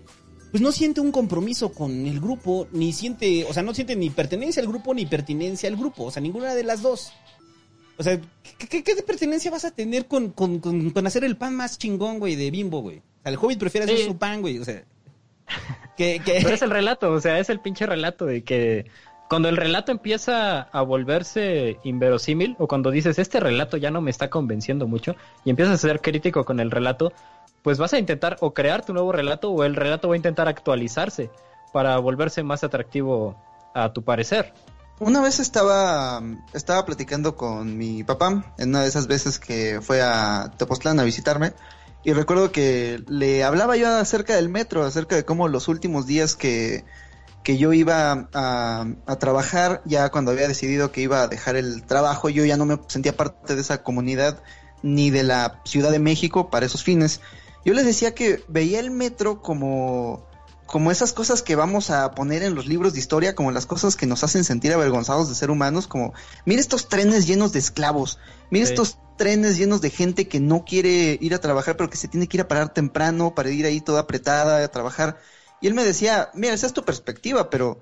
pues 0.52 0.62
no 0.62 0.72
siente 0.72 1.02
un 1.02 1.12
compromiso 1.12 1.72
con 1.72 2.06
el 2.06 2.20
grupo, 2.20 2.68
ni 2.72 2.92
siente, 2.94 3.46
o 3.46 3.54
sea, 3.54 3.64
no 3.64 3.74
siente 3.74 3.96
ni 3.96 4.10
pertenencia 4.10 4.62
al 4.62 4.68
grupo 4.68 4.94
ni 4.94 5.06
pertinencia 5.06 5.70
al 5.70 5.76
grupo, 5.76 6.06
o 6.06 6.12
sea, 6.12 6.22
ninguna 6.22 6.54
de 6.56 6.64
las 6.64 6.82
dos. 6.82 7.14
O 7.98 8.04
sea, 8.04 8.20
¿qué, 8.58 8.68
qué, 8.68 8.84
qué 8.84 8.96
pertenencia 9.04 9.52
vas 9.52 9.66
a 9.66 9.72
tener 9.72 10.06
con, 10.08 10.30
con, 10.32 10.60
con, 10.60 10.90
con 10.92 11.06
hacer 11.08 11.24
el 11.24 11.36
pan 11.36 11.56
más 11.56 11.78
chingón, 11.78 12.20
güey, 12.20 12.36
de 12.36 12.50
bimbo, 12.50 12.82
güey? 12.82 12.98
O 13.00 13.24
sea, 13.24 13.32
el 13.32 13.38
hobbit 13.38 13.60
prefiere 13.60 13.86
hacer 13.86 13.98
Sí. 13.98 14.06
su 14.06 14.18
pan, 14.18 14.42
güey. 14.42 14.58
O 14.58 14.64
sea, 14.66 14.84
que, 15.98 16.22
que... 16.24 16.40
Pero 16.42 16.56
es 16.56 16.62
el 16.62 16.70
relato, 16.72 17.12
o 17.12 17.20
sea, 17.20 17.40
es 17.40 17.50
el 17.50 17.60
pinche 17.60 17.86
relato 17.86 18.26
de 18.26 18.44
que 18.44 18.86
cuando 19.30 19.50
el 19.50 19.58
relato 19.58 19.92
empieza 19.92 20.62
a 20.62 20.82
volverse 20.82 21.78
inverosímil, 21.84 22.56
o 22.58 22.68
cuando 22.68 22.90
dices, 22.90 23.20
este 23.20 23.40
relato 23.40 23.78
ya 23.78 23.92
no 23.92 24.02
me 24.02 24.10
está 24.12 24.30
convenciendo 24.30 24.88
mucho, 24.88 25.16
y 25.46 25.52
empiezas 25.52 25.76
a 25.76 25.88
ser 25.88 26.02
crítico 26.02 26.46
con 26.46 26.60
el 26.60 26.72
relato, 26.72 27.14
pues 27.62 27.78
vas 27.78 27.94
a 27.94 28.00
intentar 28.00 28.38
o 28.42 28.54
crear 28.54 28.86
tu 28.86 28.94
nuevo 28.94 29.12
relato, 29.12 29.52
o 29.52 29.64
el 29.64 29.76
relato 29.76 30.10
va 30.10 30.16
a 30.16 30.18
intentar 30.18 30.48
actualizarse 30.48 31.30
para 31.74 31.98
volverse 31.98 32.44
más 32.44 32.64
atractivo 32.64 33.36
a 33.74 33.94
tu 33.94 34.04
parecer. 34.04 34.54
Una 35.00 35.22
vez 35.22 35.40
estaba, 35.40 36.22
estaba 36.54 36.86
platicando 36.86 37.36
con 37.36 37.78
mi 37.78 38.04
papá, 38.04 38.54
en 38.58 38.70
una 38.70 38.82
de 38.82 38.90
esas 38.90 39.08
veces 39.08 39.40
que 39.40 39.80
fue 39.82 40.02
a 40.02 40.52
Tepoztlán 40.58 41.00
a 41.00 41.04
visitarme, 41.04 41.54
y 42.04 42.14
recuerdo 42.14 42.52
que 42.52 43.04
le 43.08 43.44
hablaba 43.44 43.78
yo 43.78 43.88
acerca 43.88 44.36
del 44.36 44.50
metro, 44.50 44.84
acerca 44.84 45.16
de 45.16 45.26
cómo 45.26 45.48
los 45.48 45.68
últimos 45.68 46.06
días 46.06 46.36
que, 46.36 46.84
que 47.44 47.58
yo 47.58 47.72
iba 47.72 48.28
a, 48.34 48.88
a 49.06 49.16
trabajar, 49.18 49.82
ya 49.86 50.10
cuando 50.10 50.32
había 50.32 50.48
decidido 50.48 50.92
que 50.92 51.02
iba 51.02 51.22
a 51.22 51.28
dejar 51.28 51.56
el 51.56 51.84
trabajo, 51.84 52.30
yo 52.30 52.44
ya 52.44 52.58
no 52.58 52.66
me 52.66 52.80
sentía 52.88 53.16
parte 53.16 53.56
de 53.56 53.62
esa 53.62 53.84
comunidad 53.84 54.42
ni 54.82 55.12
de 55.12 55.24
la 55.24 55.62
Ciudad 55.66 55.92
de 55.92 56.00
México 56.00 56.50
para 56.50 56.66
esos 56.66 56.84
fines. 56.84 57.22
Yo 57.70 57.76
les 57.76 57.86
decía 57.86 58.16
que 58.16 58.44
veía 58.48 58.80
el 58.80 58.90
metro 58.90 59.44
como 59.44 60.28
como 60.66 60.90
esas 60.90 61.14
cosas 61.14 61.44
que 61.44 61.56
vamos 61.56 61.92
a 61.92 62.16
poner 62.16 62.42
en 62.42 62.56
los 62.56 62.66
libros 62.66 62.94
de 62.94 63.00
historia, 63.00 63.36
como 63.36 63.52
las 63.52 63.68
cosas 63.68 63.96
que 63.96 64.08
nos 64.08 64.24
hacen 64.24 64.44
sentir 64.44 64.74
avergonzados 64.74 65.30
de 65.30 65.36
ser 65.36 65.52
humanos, 65.52 65.86
como, 65.86 66.16
mira 66.46 66.62
estos 66.62 66.90
trenes 66.90 67.28
llenos 67.28 67.54
de 67.54 67.60
esclavos, 67.60 68.18
mira 68.50 68.66
Sí. 68.66 68.72
estos 68.72 68.98
trenes 69.20 69.56
llenos 69.56 69.82
de 69.82 69.92
gente 69.92 70.28
que 70.28 70.40
no 70.40 70.66
quiere 70.66 71.20
ir 71.22 71.36
a 71.36 71.42
trabajar, 71.42 71.78
pero 71.78 71.92
que 71.92 71.98
se 71.98 72.08
tiene 72.08 72.28
que 72.28 72.38
ir 72.38 72.42
a 72.42 72.48
parar 72.48 72.74
temprano 72.74 73.36
para 73.36 73.52
ir 73.52 73.68
ahí 73.68 73.82
toda 73.82 74.00
apretada 74.00 74.64
a 74.64 74.68
trabajar. 74.70 75.20
Y 75.62 75.68
él 75.68 75.76
me 75.76 75.86
decía, 75.86 76.32
mira, 76.34 76.56
esa 76.56 76.66
es 76.66 76.74
tu 76.74 76.84
perspectiva, 76.84 77.52
pero 77.52 77.82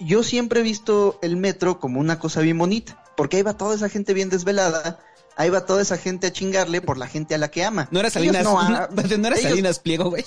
yo 0.00 0.22
siempre 0.22 0.60
he 0.60 0.62
visto 0.62 1.18
el 1.20 1.36
metro 1.36 1.80
como 1.80 2.00
una 2.00 2.18
cosa 2.18 2.40
bien 2.40 2.56
bonita, 2.56 3.04
porque 3.14 3.36
ahí 3.36 3.42
va 3.42 3.58
toda 3.58 3.74
esa 3.74 3.90
gente 3.90 4.14
bien 4.14 4.30
desvelada, 4.30 5.00
ahí 5.36 5.50
va 5.50 5.64
toda 5.66 5.82
esa 5.82 5.96
gente 5.98 6.26
a 6.28 6.32
chingarle 6.32 6.80
por 6.80 6.98
la 6.98 7.06
gente 7.06 7.34
a 7.34 7.38
la 7.38 7.50
que 7.50 7.64
ama. 7.64 7.88
No 7.90 8.00
era 8.00 8.10
Salinas, 8.10 8.44
no, 8.44 8.62
no, 8.68 8.88
no 9.18 9.26
era 9.28 9.36
ellos- 9.36 9.42
Salinas 9.50 9.78
Pliego, 9.78 10.10
güey. 10.10 10.24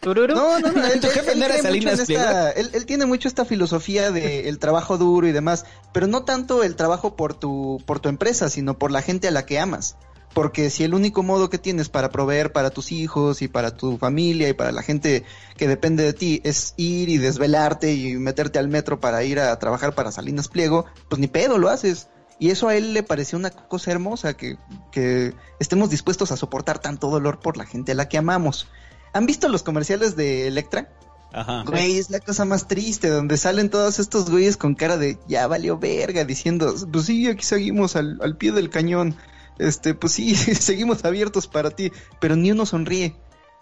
Tururu. 0.00 0.34
no, 0.34 0.58
no, 0.60 0.72
no, 0.72 0.84
él, 0.92 1.00
Tu 1.00 1.08
jefe 1.08 1.32
él 1.32 1.38
no 1.38 1.46
era 1.46 1.60
Salinas 1.62 1.98
esta- 2.00 2.50
él, 2.50 2.70
él 2.74 2.84
tiene 2.86 3.06
mucho 3.06 3.26
esta 3.28 3.44
filosofía 3.44 4.10
de 4.10 4.48
el 4.48 4.58
trabajo 4.58 4.98
duro 4.98 5.26
y 5.26 5.32
demás, 5.32 5.64
pero 5.92 6.06
no 6.06 6.24
tanto 6.24 6.62
el 6.62 6.76
trabajo 6.76 7.16
por 7.16 7.34
tu, 7.34 7.82
por 7.86 8.00
tu 8.00 8.08
empresa, 8.08 8.48
sino 8.50 8.78
por 8.78 8.90
la 8.90 9.02
gente 9.02 9.28
a 9.28 9.30
la 9.30 9.46
que 9.46 9.58
amas. 9.58 9.96
Porque 10.34 10.68
si 10.68 10.82
el 10.82 10.94
único 10.94 11.22
modo 11.22 11.48
que 11.48 11.58
tienes 11.58 11.88
para 11.88 12.10
proveer 12.10 12.52
para 12.52 12.70
tus 12.70 12.90
hijos 12.90 13.40
y 13.40 13.46
para 13.46 13.76
tu 13.76 13.98
familia 13.98 14.48
y 14.48 14.52
para 14.52 14.72
la 14.72 14.82
gente 14.82 15.22
que 15.56 15.68
depende 15.68 16.02
de 16.02 16.12
ti 16.12 16.40
es 16.42 16.74
ir 16.76 17.08
y 17.08 17.18
desvelarte 17.18 17.94
y 17.94 18.14
meterte 18.16 18.58
al 18.58 18.66
metro 18.68 18.98
para 18.98 19.22
ir 19.22 19.38
a 19.38 19.56
trabajar 19.60 19.94
para 19.94 20.10
Salinas 20.10 20.48
Pliego, 20.48 20.86
pues 21.08 21.20
ni 21.20 21.28
pedo 21.28 21.56
lo 21.56 21.68
haces. 21.68 22.08
Y 22.38 22.50
eso 22.50 22.68
a 22.68 22.76
él 22.76 22.92
le 22.94 23.02
pareció 23.02 23.38
una 23.38 23.50
cosa 23.50 23.90
hermosa, 23.90 24.34
que, 24.34 24.56
que 24.90 25.34
estemos 25.60 25.90
dispuestos 25.90 26.32
a 26.32 26.36
soportar 26.36 26.78
tanto 26.78 27.10
dolor 27.10 27.40
por 27.40 27.56
la 27.56 27.66
gente 27.66 27.92
a 27.92 27.94
la 27.94 28.08
que 28.08 28.18
amamos. 28.18 28.68
¿Han 29.12 29.26
visto 29.26 29.48
los 29.48 29.62
comerciales 29.62 30.16
de 30.16 30.48
Electra? 30.48 30.90
Ajá. 31.32 31.64
Güey, 31.66 31.98
es 31.98 32.10
la 32.10 32.20
cosa 32.20 32.44
más 32.44 32.68
triste, 32.68 33.08
donde 33.08 33.36
salen 33.36 33.70
todos 33.70 33.98
estos 33.98 34.30
güeyes 34.30 34.56
con 34.56 34.74
cara 34.74 34.96
de 34.96 35.18
ya 35.26 35.46
valió 35.46 35.78
verga, 35.78 36.24
diciendo, 36.24 36.74
pues 36.92 37.06
sí, 37.06 37.26
aquí 37.28 37.44
seguimos 37.44 37.96
al, 37.96 38.18
al 38.22 38.36
pie 38.36 38.52
del 38.52 38.70
cañón, 38.70 39.16
este, 39.58 39.94
pues 39.94 40.12
sí, 40.12 40.34
seguimos 40.36 41.04
abiertos 41.04 41.46
para 41.46 41.70
ti, 41.70 41.92
pero 42.20 42.36
ni 42.36 42.52
uno 42.52 42.66
sonríe, 42.66 43.16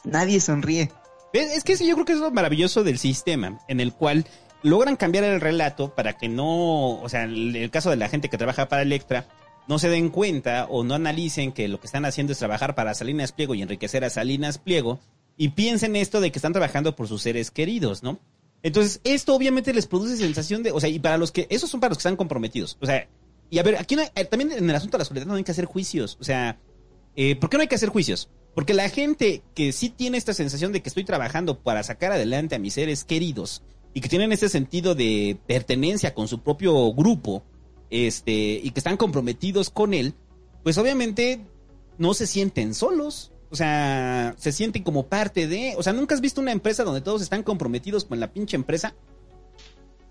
nadie 0.05 0.41
sonríe. 0.41 0.91
Es 1.33 1.65
que 1.65 1.77
sí, 1.77 1.87
yo 1.87 1.95
creo 1.95 2.05
que 2.05 2.13
es 2.13 2.19
lo 2.19 2.31
maravilloso 2.31 2.85
del 2.85 2.99
sistema, 2.99 3.59
en 3.67 3.81
el 3.81 3.95
cual 3.95 4.27
logran 4.63 4.97
cambiar 4.97 5.25
el 5.25 5.41
relato 5.41 5.95
para 5.95 6.17
que 6.17 6.29
no, 6.29 7.01
o 7.01 7.09
sea, 7.09 7.25
el, 7.25 7.55
el 7.57 7.71
caso 7.71 7.91
de 7.91 7.97
la 7.97 8.09
gente 8.09 8.29
que 8.29 8.39
trabaja 8.39 8.69
para 8.69 8.83
Electra, 8.83 9.27
no 9.69 9.79
se 9.79 9.89
den 9.89 10.11
cuenta 10.11 10.67
o 10.69 10.85
no 10.85 10.95
analicen 10.95 11.53
que 11.53 11.69
lo 11.69 11.81
que 11.81 11.87
están 11.87 12.05
haciendo 12.05 12.33
es 12.33 12.39
trabajar 12.39 12.75
para 12.75 12.95
Salinas 12.95 13.33
Pliego 13.33 13.55
y 13.55 13.63
enriquecer 13.63 14.05
a 14.05 14.11
Salinas 14.11 14.59
Pliego, 14.59 15.01
y 15.37 15.51
piensen 15.51 15.97
esto 15.97 16.21
de 16.21 16.31
que 16.31 16.39
están 16.39 16.53
trabajando 16.53 16.95
por 16.95 17.09
sus 17.09 17.23
seres 17.23 17.51
queridos, 17.51 18.03
¿no? 18.03 18.19
Entonces, 18.63 19.01
esto 19.05 19.35
obviamente 19.35 19.73
les 19.73 19.87
produce 19.87 20.17
sensación 20.17 20.63
de, 20.63 20.71
o 20.71 20.81
sea, 20.81 20.89
y 20.89 20.99
para 20.99 21.17
los 21.17 21.33
que, 21.33 21.47
esos 21.51 21.71
son 21.71 21.81
para 21.81 21.91
los 21.91 21.99
que 21.99 22.03
están 22.03 22.17
comprometidos, 22.17 22.77
o 22.81 22.87
sea, 22.87 23.09
y 23.51 23.59
a 23.59 23.63
ver, 23.63 23.77
aquí 23.77 23.97
eh, 24.15 24.25
también 24.25 24.53
en 24.53 24.69
el 24.69 24.77
asunto 24.77 24.97
de 24.97 25.01
la 25.01 25.05
soledad 25.05 25.27
no 25.27 25.35
hay 25.35 25.45
que 25.45 25.51
hacer 25.51 25.65
juicios, 25.65 26.17
o 26.21 26.25
sea, 26.25 26.59
eh, 27.17 27.37
¿por 27.37 27.51
qué 27.51 27.57
no 27.57 27.63
hay 27.63 27.69
que 27.69 27.75
hacer 27.75 27.89
juicios? 27.89 28.29
Porque 28.55 28.75
la 28.75 28.89
gente 28.89 29.43
que 29.55 29.73
sí 29.73 29.89
tiene 29.89 30.19
esta 30.19 30.35
sensación 30.35 30.73
de 30.73 30.83
que 30.83 30.89
estoy 30.89 31.05
trabajando 31.05 31.59
para 31.59 31.83
sacar 31.83 32.13
adelante 32.13 32.55
a 32.55 32.59
mis 32.59 32.75
seres 32.75 33.05
queridos 33.05 33.63
y 33.95 34.01
que 34.01 34.09
tienen 34.09 34.33
ese 34.33 34.49
sentido 34.49 34.95
de 34.95 35.39
pertenencia 35.47 36.15
con 36.15 36.29
su 36.29 36.41
propio 36.43 36.93
grupo, 36.95 37.43
este, 37.91 38.33
y 38.63 38.71
que 38.71 38.81
están 38.81 38.97
comprometidos 38.97 39.71
con 39.71 39.93
él, 39.95 40.15
pues 40.63 40.79
obviamente 40.79 41.41
no 41.99 42.15
se 42.15 42.27
sienten 42.27 42.75
solos. 42.75 43.33
O 43.51 43.55
sea, 43.57 44.35
se 44.39 44.51
sienten 44.51 44.83
como 44.83 45.09
parte 45.09 45.47
de. 45.47 45.75
O 45.77 45.83
sea, 45.83 45.93
¿nunca 45.93 46.15
has 46.15 46.23
visto 46.23 46.41
una 46.41 46.53
empresa 46.53 46.85
donde 46.85 47.03
todos 47.03 47.21
están 47.21 47.43
comprometidos 47.43 48.07
con 48.07 48.19
la 48.19 48.33
pinche 48.33 48.57
empresa? 48.57 48.95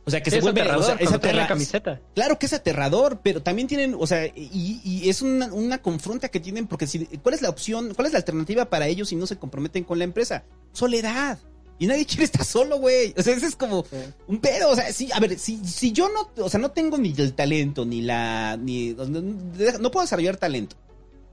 O 0.05 0.11
sea, 0.11 0.21
que 0.21 0.29
Sí, 0.29 0.35
se 0.35 0.37
es 0.37 0.43
vuelve. 0.43 0.61
aterrador 0.61 0.83
o 0.83 0.85
sea, 0.85 0.93
es 0.95 0.99
traen 0.99 1.35
la 1.37 1.43
aterra- 1.43 1.47
camiseta. 1.47 2.01
Claro 2.13 2.37
que 2.37 2.45
es 2.47 2.53
aterrador, 2.53 3.21
pero 3.23 3.41
también 3.41 3.67
tienen, 3.67 3.95
o 3.97 4.05
sea, 4.05 4.25
y, 4.27 4.79
y 4.83 5.09
es 5.09 5.21
una, 5.23 5.51
una 5.53 5.79
confronta 5.79 6.29
que 6.29 6.39
tienen, 6.39 6.67
porque 6.67 6.85
si, 6.87 7.05
¿cuál 7.05 7.33
es 7.35 7.41
la 7.41 7.49
opción, 7.49 7.93
cuál 7.95 8.07
es 8.07 8.13
la 8.13 8.19
alternativa 8.19 8.65
para 8.65 8.87
ellos 8.87 9.09
si 9.09 9.15
no 9.15 9.25
se 9.27 9.37
comprometen 9.37 9.83
con 9.83 9.97
la 9.99 10.03
empresa? 10.03 10.43
Soledad. 10.71 11.39
Y 11.81 11.87
nadie 11.87 12.05
quiere 12.05 12.25
estar 12.25 12.45
solo, 12.45 12.77
güey. 12.77 13.11
O 13.17 13.23
sea, 13.23 13.33
ese 13.35 13.47
es 13.47 13.55
como 13.55 13.83
un 14.27 14.37
pedo. 14.37 14.69
O 14.69 14.75
sea, 14.75 14.93
sí, 14.93 15.09
a 15.11 15.19
ver, 15.19 15.39
si, 15.39 15.57
si 15.65 15.91
yo 15.91 16.09
no, 16.09 16.29
o 16.45 16.47
sea, 16.47 16.59
no 16.59 16.69
tengo 16.69 16.95
ni 16.99 17.11
el 17.17 17.33
talento, 17.33 17.85
ni 17.85 18.01
la, 18.03 18.55
ni, 18.55 18.93
no, 18.93 19.05
no 19.07 19.89
puedo 19.89 20.03
desarrollar 20.03 20.37
talento. 20.37 20.75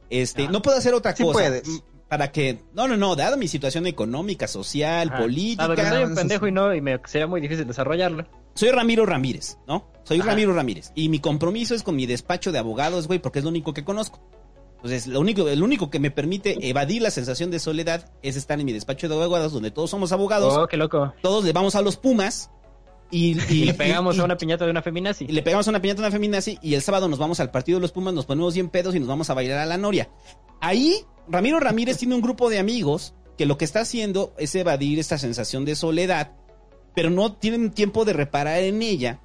Este, 0.08 0.44
Ah. 0.44 0.48
no 0.50 0.62
puedo 0.62 0.78
hacer 0.78 0.94
otra 0.94 1.14
Sí 1.14 1.22
cosa. 1.22 1.34
puedes. 1.34 1.68
Para 2.08 2.32
que, 2.32 2.60
no, 2.72 2.88
no, 2.88 2.96
no, 2.96 3.14
dado 3.14 3.36
mi 3.36 3.46
situación 3.46 3.86
económica, 3.86 4.48
social, 4.48 5.08
Ajá. 5.10 5.18
política. 5.18 5.64
Dado 5.64 5.74
que 5.76 5.86
soy 5.86 6.04
un 6.04 6.14
pendejo 6.14 6.46
y 6.48 6.52
no, 6.52 6.74
y 6.74 6.80
me 6.80 6.98
sería 7.04 7.26
muy 7.26 7.42
difícil 7.42 7.66
desarrollarlo. 7.66 8.26
Soy 8.54 8.70
Ramiro 8.70 9.04
Ramírez, 9.04 9.58
¿no? 9.68 9.86
Soy 10.04 10.20
Ajá. 10.20 10.30
Ramiro 10.30 10.54
Ramírez. 10.54 10.92
Y 10.94 11.10
mi 11.10 11.18
compromiso 11.20 11.74
es 11.74 11.82
con 11.82 11.94
mi 11.94 12.06
despacho 12.06 12.50
de 12.52 12.58
abogados, 12.58 13.06
güey, 13.06 13.18
porque 13.18 13.40
es 13.40 13.44
lo 13.44 13.50
único 13.50 13.74
que 13.74 13.84
conozco. 13.84 14.18
Entonces, 14.78 15.06
lo 15.08 15.18
único, 15.20 15.48
el 15.48 15.62
único 15.62 15.90
que 15.90 15.98
me 15.98 16.10
permite 16.10 16.56
evadir 16.68 17.02
la 17.02 17.10
sensación 17.10 17.50
de 17.50 17.58
soledad 17.58 18.10
es 18.22 18.36
estar 18.36 18.58
en 18.60 18.66
mi 18.66 18.72
despacho 18.72 19.08
de 19.08 19.14
abogados, 19.14 19.52
donde 19.52 19.70
todos 19.72 19.90
somos 19.90 20.12
abogados, 20.12 20.54
Oh, 20.56 20.66
qué 20.68 20.76
loco. 20.76 21.12
todos 21.20 21.44
le 21.44 21.52
vamos 21.52 21.74
a 21.74 21.82
los 21.82 21.96
Pumas 21.96 22.50
y, 23.10 23.36
Y 23.52 23.64
le 23.64 23.74
pegamos 23.74 24.16
y- 24.16 24.20
a 24.20 24.24
una 24.24 24.36
piñata 24.36 24.64
de 24.66 24.70
una 24.70 24.82
feminazi. 24.82 25.24
y 25.28 25.32
le 25.32 25.42
pegamos 25.42 25.66
una 25.66 25.80
piñata 25.82 26.02
a 26.02 26.04
una 26.06 26.12
feminazi 26.12 26.58
y 26.62 26.74
el 26.74 26.82
sábado 26.82 27.08
nos 27.08 27.18
vamos 27.18 27.40
al 27.40 27.50
partido 27.50 27.78
de 27.78 27.82
los 27.82 27.90
Pumas, 27.92 28.14
nos 28.14 28.26
ponemos 28.26 28.54
bien 28.54 28.68
pedos 28.68 28.94
y 28.94 29.00
nos 29.00 29.08
vamos 29.08 29.28
a 29.30 29.34
bailar 29.34 29.58
a 29.58 29.66
la 29.66 29.78
Noria. 29.78 30.08
Ahí, 30.60 31.04
Ramiro 31.28 31.58
Ramírez 31.58 31.98
tiene 31.98 32.14
un 32.14 32.20
grupo 32.20 32.48
de 32.48 32.58
amigos 32.60 33.14
que 33.36 33.46
lo 33.46 33.58
que 33.58 33.64
está 33.64 33.80
haciendo 33.80 34.32
es 34.38 34.54
evadir 34.54 34.98
esta 35.00 35.18
sensación 35.18 35.64
de 35.64 35.74
soledad, 35.74 36.32
pero 36.94 37.10
no 37.10 37.32
tienen 37.34 37.70
tiempo 37.72 38.04
de 38.04 38.12
reparar 38.12 38.60
en 38.60 38.82
ella. 38.82 39.20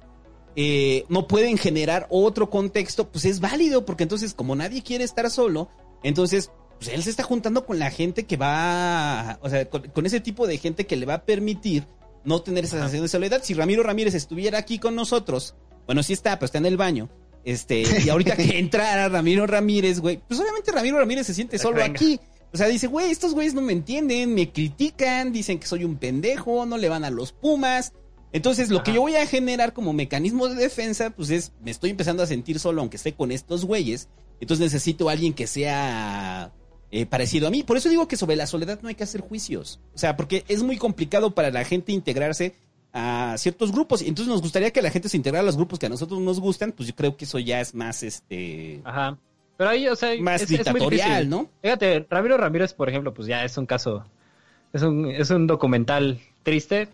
Eh, 0.56 1.04
no 1.08 1.26
pueden 1.26 1.58
generar 1.58 2.06
otro 2.10 2.50
contexto, 2.50 3.10
pues 3.10 3.24
es 3.24 3.40
válido, 3.40 3.84
porque 3.84 4.04
entonces, 4.04 4.34
como 4.34 4.54
nadie 4.56 4.82
quiere 4.82 5.04
estar 5.04 5.28
solo, 5.30 5.68
entonces, 6.02 6.50
pues 6.78 6.90
él 6.90 7.02
se 7.02 7.10
está 7.10 7.22
juntando 7.22 7.64
con 7.66 7.78
la 7.78 7.90
gente 7.90 8.24
que 8.24 8.36
va, 8.36 9.38
o 9.42 9.48
sea, 9.48 9.68
con, 9.68 9.82
con 9.88 10.06
ese 10.06 10.20
tipo 10.20 10.46
de 10.46 10.58
gente 10.58 10.86
que 10.86 10.96
le 10.96 11.06
va 11.06 11.14
a 11.14 11.24
permitir 11.24 11.86
no 12.24 12.42
tener 12.42 12.64
esa 12.64 12.76
sensación 12.76 13.02
de 13.02 13.08
soledad. 13.08 13.42
Si 13.42 13.54
Ramiro 13.54 13.82
Ramírez 13.82 14.14
estuviera 14.14 14.58
aquí 14.58 14.78
con 14.78 14.94
nosotros, 14.94 15.54
bueno, 15.86 16.02
sí 16.02 16.12
está, 16.12 16.38
pero 16.38 16.46
está 16.46 16.58
en 16.58 16.66
el 16.66 16.76
baño. 16.76 17.10
Este, 17.44 17.84
y 18.04 18.08
ahorita 18.08 18.36
que 18.36 18.58
entrara 18.58 19.08
Ramiro 19.08 19.46
Ramírez, 19.46 20.00
güey, 20.00 20.20
pues 20.26 20.40
obviamente 20.40 20.72
Ramiro 20.72 20.98
Ramírez 20.98 21.26
se 21.26 21.34
siente 21.34 21.58
solo 21.58 21.76
Venga. 21.76 21.90
aquí. 21.90 22.18
O 22.52 22.56
sea, 22.56 22.68
dice, 22.68 22.86
güey, 22.86 23.10
estos 23.10 23.34
güeyes 23.34 23.52
no 23.52 23.60
me 23.60 23.72
entienden, 23.72 24.32
me 24.34 24.52
critican, 24.52 25.32
dicen 25.32 25.58
que 25.58 25.66
soy 25.66 25.84
un 25.84 25.96
pendejo, 25.96 26.66
no 26.66 26.78
le 26.78 26.88
van 26.88 27.04
a 27.04 27.10
los 27.10 27.32
Pumas. 27.32 27.92
Entonces, 28.34 28.68
lo 28.68 28.82
que 28.82 28.92
yo 28.92 29.00
voy 29.00 29.14
a 29.14 29.26
generar 29.26 29.72
como 29.72 29.92
mecanismo 29.92 30.48
de 30.48 30.56
defensa, 30.56 31.10
pues 31.10 31.30
es, 31.30 31.52
me 31.62 31.70
estoy 31.70 31.90
empezando 31.90 32.20
a 32.20 32.26
sentir 32.26 32.58
solo, 32.58 32.80
aunque 32.80 32.96
esté 32.96 33.12
con 33.12 33.30
estos 33.30 33.64
güeyes. 33.64 34.08
Entonces 34.40 34.64
necesito 34.64 35.08
a 35.08 35.12
alguien 35.12 35.34
que 35.34 35.46
sea 35.46 36.52
eh, 36.90 37.06
parecido 37.06 37.46
a 37.46 37.52
mí. 37.52 37.62
Por 37.62 37.76
eso 37.76 37.88
digo 37.88 38.08
que 38.08 38.16
sobre 38.16 38.34
la 38.34 38.48
soledad 38.48 38.80
no 38.82 38.88
hay 38.88 38.96
que 38.96 39.04
hacer 39.04 39.20
juicios. 39.20 39.78
O 39.94 39.98
sea, 39.98 40.16
porque 40.16 40.44
es 40.48 40.64
muy 40.64 40.78
complicado 40.78 41.32
para 41.32 41.52
la 41.52 41.64
gente 41.64 41.92
integrarse 41.92 42.56
a 42.92 43.36
ciertos 43.38 43.70
grupos. 43.70 44.02
Entonces 44.02 44.26
nos 44.26 44.42
gustaría 44.42 44.72
que 44.72 44.82
la 44.82 44.90
gente 44.90 45.08
se 45.08 45.16
integrara 45.16 45.42
a 45.42 45.46
los 45.46 45.56
grupos 45.56 45.78
que 45.78 45.86
a 45.86 45.88
nosotros 45.88 46.20
nos 46.20 46.40
gustan, 46.40 46.72
pues 46.72 46.88
yo 46.88 46.96
creo 46.96 47.16
que 47.16 47.26
eso 47.26 47.38
ya 47.38 47.60
es 47.60 47.72
más, 47.72 48.02
este, 48.02 48.80
Ajá. 48.82 49.16
Pero 49.56 49.70
ahí, 49.70 49.86
o 49.86 49.94
sea, 49.94 50.10
más 50.20 50.42
es, 50.42 50.48
dictatorial. 50.48 51.28
¿no? 51.28 51.48
Fíjate, 51.62 52.04
Ramiro 52.10 52.36
Ramírez, 52.36 52.74
por 52.74 52.88
ejemplo, 52.88 53.14
pues 53.14 53.28
ya 53.28 53.44
es 53.44 53.56
un 53.56 53.66
caso, 53.66 54.04
es 54.72 54.82
un, 54.82 55.06
es 55.06 55.30
un 55.30 55.46
documental 55.46 56.18
triste, 56.42 56.88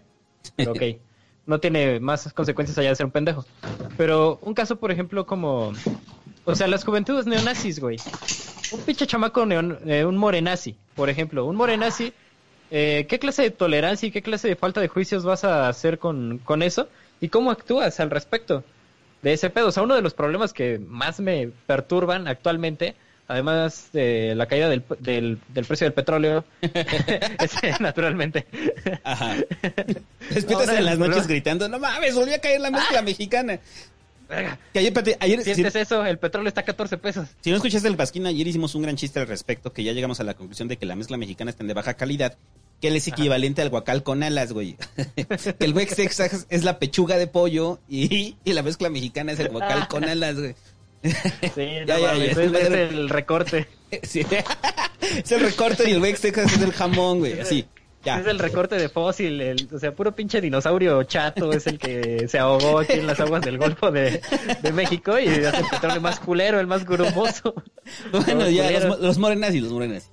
pero 0.56 0.72
ok, 0.72 0.82
no 1.50 1.58
tiene 1.58 1.98
más 1.98 2.32
consecuencias 2.32 2.78
allá 2.78 2.90
de 2.90 2.96
ser 2.96 3.06
un 3.06 3.12
pendejo. 3.12 3.44
Pero 3.96 4.38
un 4.42 4.54
caso, 4.54 4.76
por 4.76 4.92
ejemplo, 4.92 5.26
como 5.26 5.72
O 6.44 6.54
sea, 6.54 6.68
las 6.68 6.84
juventudes 6.84 7.26
neonazis, 7.26 7.80
güey. 7.80 7.98
Un 8.72 8.80
pinche 8.82 9.06
chamaco 9.06 9.44
neon, 9.44 9.78
eh, 9.84 10.04
un 10.04 10.16
morenazi, 10.16 10.76
por 10.94 11.10
ejemplo. 11.10 11.44
Un 11.44 11.56
morenazi, 11.56 12.12
eh, 12.70 13.06
¿qué 13.08 13.18
clase 13.18 13.42
de 13.42 13.50
tolerancia 13.50 14.06
y 14.06 14.12
qué 14.12 14.22
clase 14.22 14.48
de 14.48 14.56
falta 14.56 14.80
de 14.80 14.88
juicios 14.88 15.24
vas 15.24 15.44
a 15.44 15.68
hacer 15.68 15.98
con, 15.98 16.38
con 16.38 16.62
eso? 16.62 16.88
¿Y 17.20 17.28
cómo 17.28 17.50
actúas 17.50 18.00
al 18.00 18.10
respecto 18.10 18.64
de 19.22 19.32
ese 19.32 19.50
pedo? 19.50 19.68
O 19.68 19.72
sea, 19.72 19.82
uno 19.82 19.96
de 19.96 20.02
los 20.02 20.14
problemas 20.14 20.52
que 20.52 20.78
más 20.78 21.20
me 21.20 21.50
perturban 21.66 22.28
actualmente, 22.28 22.94
además 23.30 23.90
de 23.92 24.34
la 24.34 24.46
caída 24.46 24.68
del, 24.68 24.82
del, 24.98 25.38
del 25.48 25.64
precio 25.64 25.84
del 25.84 25.94
petróleo, 25.94 26.44
naturalmente. 27.80 28.46
Ajá. 29.04 29.36
Despiertas 30.30 30.68
en 30.70 30.84
las 30.84 30.98
noches 30.98 31.28
gritando, 31.28 31.68
no 31.68 31.78
mames, 31.78 32.14
volvió 32.14 32.34
a 32.34 32.38
caer 32.38 32.60
la 32.60 32.72
mezcla 32.72 33.02
mexicana. 33.02 33.60
Verga, 34.28 34.58
Que 34.72 34.80
ayer, 34.80 34.92
ayer, 35.20 35.42
si, 35.42 35.54
¿Sientes 35.54 35.76
eso? 35.76 36.04
El 36.04 36.18
petróleo 36.18 36.48
está 36.48 36.62
a 36.62 36.64
14 36.64 36.98
pesos. 36.98 37.28
si 37.40 37.50
no 37.50 37.56
escuchaste 37.56 37.86
el 37.86 37.96
Pasquín, 37.96 38.26
ayer 38.26 38.46
hicimos 38.46 38.74
un 38.74 38.82
gran 38.82 38.96
chiste 38.96 39.20
al 39.20 39.28
respecto, 39.28 39.72
que 39.72 39.84
ya 39.84 39.92
llegamos 39.92 40.18
a 40.18 40.24
la 40.24 40.34
conclusión 40.34 40.66
de 40.66 40.76
que 40.76 40.86
la 40.86 40.96
mezcla 40.96 41.16
mexicana 41.16 41.52
está 41.52 41.62
de 41.62 41.74
baja 41.74 41.94
calidad, 41.94 42.36
que 42.80 42.88
él 42.88 42.96
es 42.96 43.06
equivalente 43.06 43.62
al 43.62 43.70
guacal 43.70 44.02
con 44.02 44.24
alas, 44.24 44.52
güey. 44.52 44.76
que 45.14 45.64
el 45.64 45.72
Wex 45.72 45.94
Texas 45.94 46.46
es 46.48 46.64
la 46.64 46.80
pechuga 46.80 47.16
de 47.16 47.28
pollo 47.28 47.78
y, 47.88 48.36
y 48.44 48.52
la 48.54 48.62
mezcla 48.64 48.90
mexicana 48.90 49.32
es 49.32 49.38
el 49.38 49.50
guacal 49.50 49.86
con 49.86 50.04
alas, 50.04 50.36
güey. 50.36 50.54
Sí, 51.02 51.10
Ya, 51.86 51.94
no 51.94 51.98
ya, 51.98 52.14
ya. 52.16 52.24
es, 52.24 52.36
es 52.38 52.70
el 52.70 53.08
recorte. 53.08 53.66
Sí. 54.04 54.24
es 55.00 55.32
el 55.32 55.40
recorte 55.40 55.88
y 55.90 55.94
el 55.94 56.00
Wex 56.00 56.20
Texas 56.20 56.52
es 56.52 56.62
el 56.62 56.72
jamón, 56.72 57.18
güey, 57.18 57.40
así. 57.40 57.66
Ya. 58.04 58.20
Es 58.20 58.26
el 58.28 58.38
recorte 58.38 58.76
de 58.76 58.88
fósil, 58.88 59.40
el, 59.40 59.68
o 59.74 59.78
sea, 59.78 59.92
puro 59.92 60.14
pinche 60.14 60.40
dinosaurio 60.40 61.02
chato 61.02 61.52
es 61.52 61.66
el 61.66 61.78
que 61.78 62.28
se 62.28 62.38
ahogó 62.38 62.78
aquí 62.78 62.94
en 62.94 63.06
las 63.06 63.18
aguas 63.20 63.42
del 63.42 63.58
Golfo 63.58 63.90
de, 63.90 64.22
de 64.62 64.72
México 64.72 65.18
y 65.18 65.26
hace 65.26 65.58
el 65.58 65.66
petróleo 65.70 66.00
más 66.00 66.20
culero, 66.20 66.60
el 66.60 66.66
más 66.66 66.84
grumoso. 66.86 67.54
Bueno, 68.12 68.44
Los 68.44 68.54
ya, 68.54 68.70
los, 68.80 69.00
los 69.00 69.18
morenas 69.18 69.54
y 69.54 69.60
los 69.60 69.72
morenas. 69.72 70.10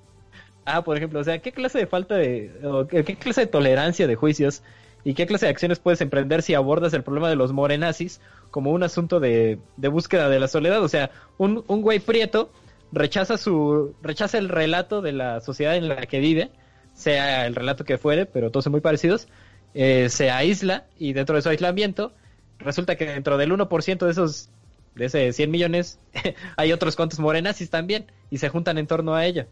Ah, 0.66 0.84
por 0.84 0.98
ejemplo, 0.98 1.20
o 1.20 1.24
sea, 1.24 1.38
¿qué 1.40 1.52
clase 1.52 1.78
de 1.78 1.88
falta 1.88 2.16
de, 2.16 2.52
o 2.64 2.88
qué, 2.88 3.06
qué 3.06 3.16
clase 3.16 3.42
de 3.42 3.48
tolerancia 3.48 4.08
de 4.08 4.16
juicios 4.16 4.64
y 5.06 5.14
qué 5.14 5.28
clase 5.28 5.46
de 5.46 5.52
acciones 5.52 5.80
puedes 5.80 6.02
emprender 6.02 6.42
si 6.42 6.56
abordas 6.56 6.94
el 6.94 7.04
problema 7.04 7.30
de 7.30 7.36
los 7.38 7.54
morenazis 7.54 8.20
como 8.52 8.72
un 8.72 8.84
asunto 8.84 9.20
de, 9.20 9.60
búsqueda 9.78 10.30
de 10.30 10.40
la 10.40 10.48
soledad? 10.48 10.84
O 10.84 10.88
sea, 10.88 11.12
un, 11.38 11.64
güey 11.68 12.00
prieto 12.00 12.52
rechaza 12.92 13.38
su, 13.38 13.96
rechaza 14.02 14.38
el 14.38 14.50
relato 14.50 15.02
de 15.02 15.12
la 15.12 15.42
sociedad 15.42 15.76
en 15.76 15.90
la 15.90 16.06
que 16.06 16.20
vive, 16.20 16.52
sea 16.94 17.46
el 17.46 17.56
relato 17.56 17.84
que 17.86 17.98
fuere, 17.98 18.26
pero 18.26 18.50
todos 18.52 18.64
son 18.64 18.72
muy 18.72 18.82
parecidos, 18.82 19.28
eh, 19.74 20.10
se 20.10 20.32
aísla 20.32 20.86
y 20.98 21.14
dentro 21.14 21.36
de 21.36 21.42
su 21.42 21.50
aislamiento 21.50 22.14
resulta 22.60 22.96
que 22.96 23.06
dentro 23.06 23.38
del 23.38 23.52
1% 23.52 24.06
de 24.06 24.12
esos, 24.12 24.50
de 24.96 25.06
ese 25.06 25.34
100 25.34 25.52
millones, 25.52 26.00
hay 26.58 26.72
otros 26.72 26.96
cuantos 26.96 27.20
morenazis 27.20 27.70
también 27.70 28.06
y 28.32 28.38
se 28.40 28.50
juntan 28.50 28.78
en 28.78 28.88
torno 28.88 29.16
a 29.16 29.26
ella. 29.26 29.48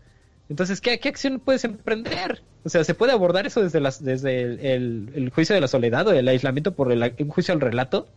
Entonces, 0.49 0.79
¿qué, 0.79 0.99
acción 1.03 1.39
puedes 1.39 1.63
emprender? 1.63 2.41
O 2.63 2.69
sea, 2.69 2.83
¿se 2.83 2.93
puede 2.93 3.11
abordar 3.11 3.47
eso 3.47 3.63
desde, 3.63 3.79
las, 3.79 4.03
desde 4.03 4.41
el, 4.41 4.59
el- 4.59 5.09
el 5.15 5.29
juicio 5.31 5.55
de 5.55 5.61
la 5.61 5.67
soledad 5.67 6.07
o 6.07 6.11
el 6.13 6.27
aislamiento 6.27 6.73
por 6.75 6.91
el, 6.91 7.13
un 7.19 7.29
juicio 7.29 7.53
al 7.53 7.61
relato? 7.61 8.07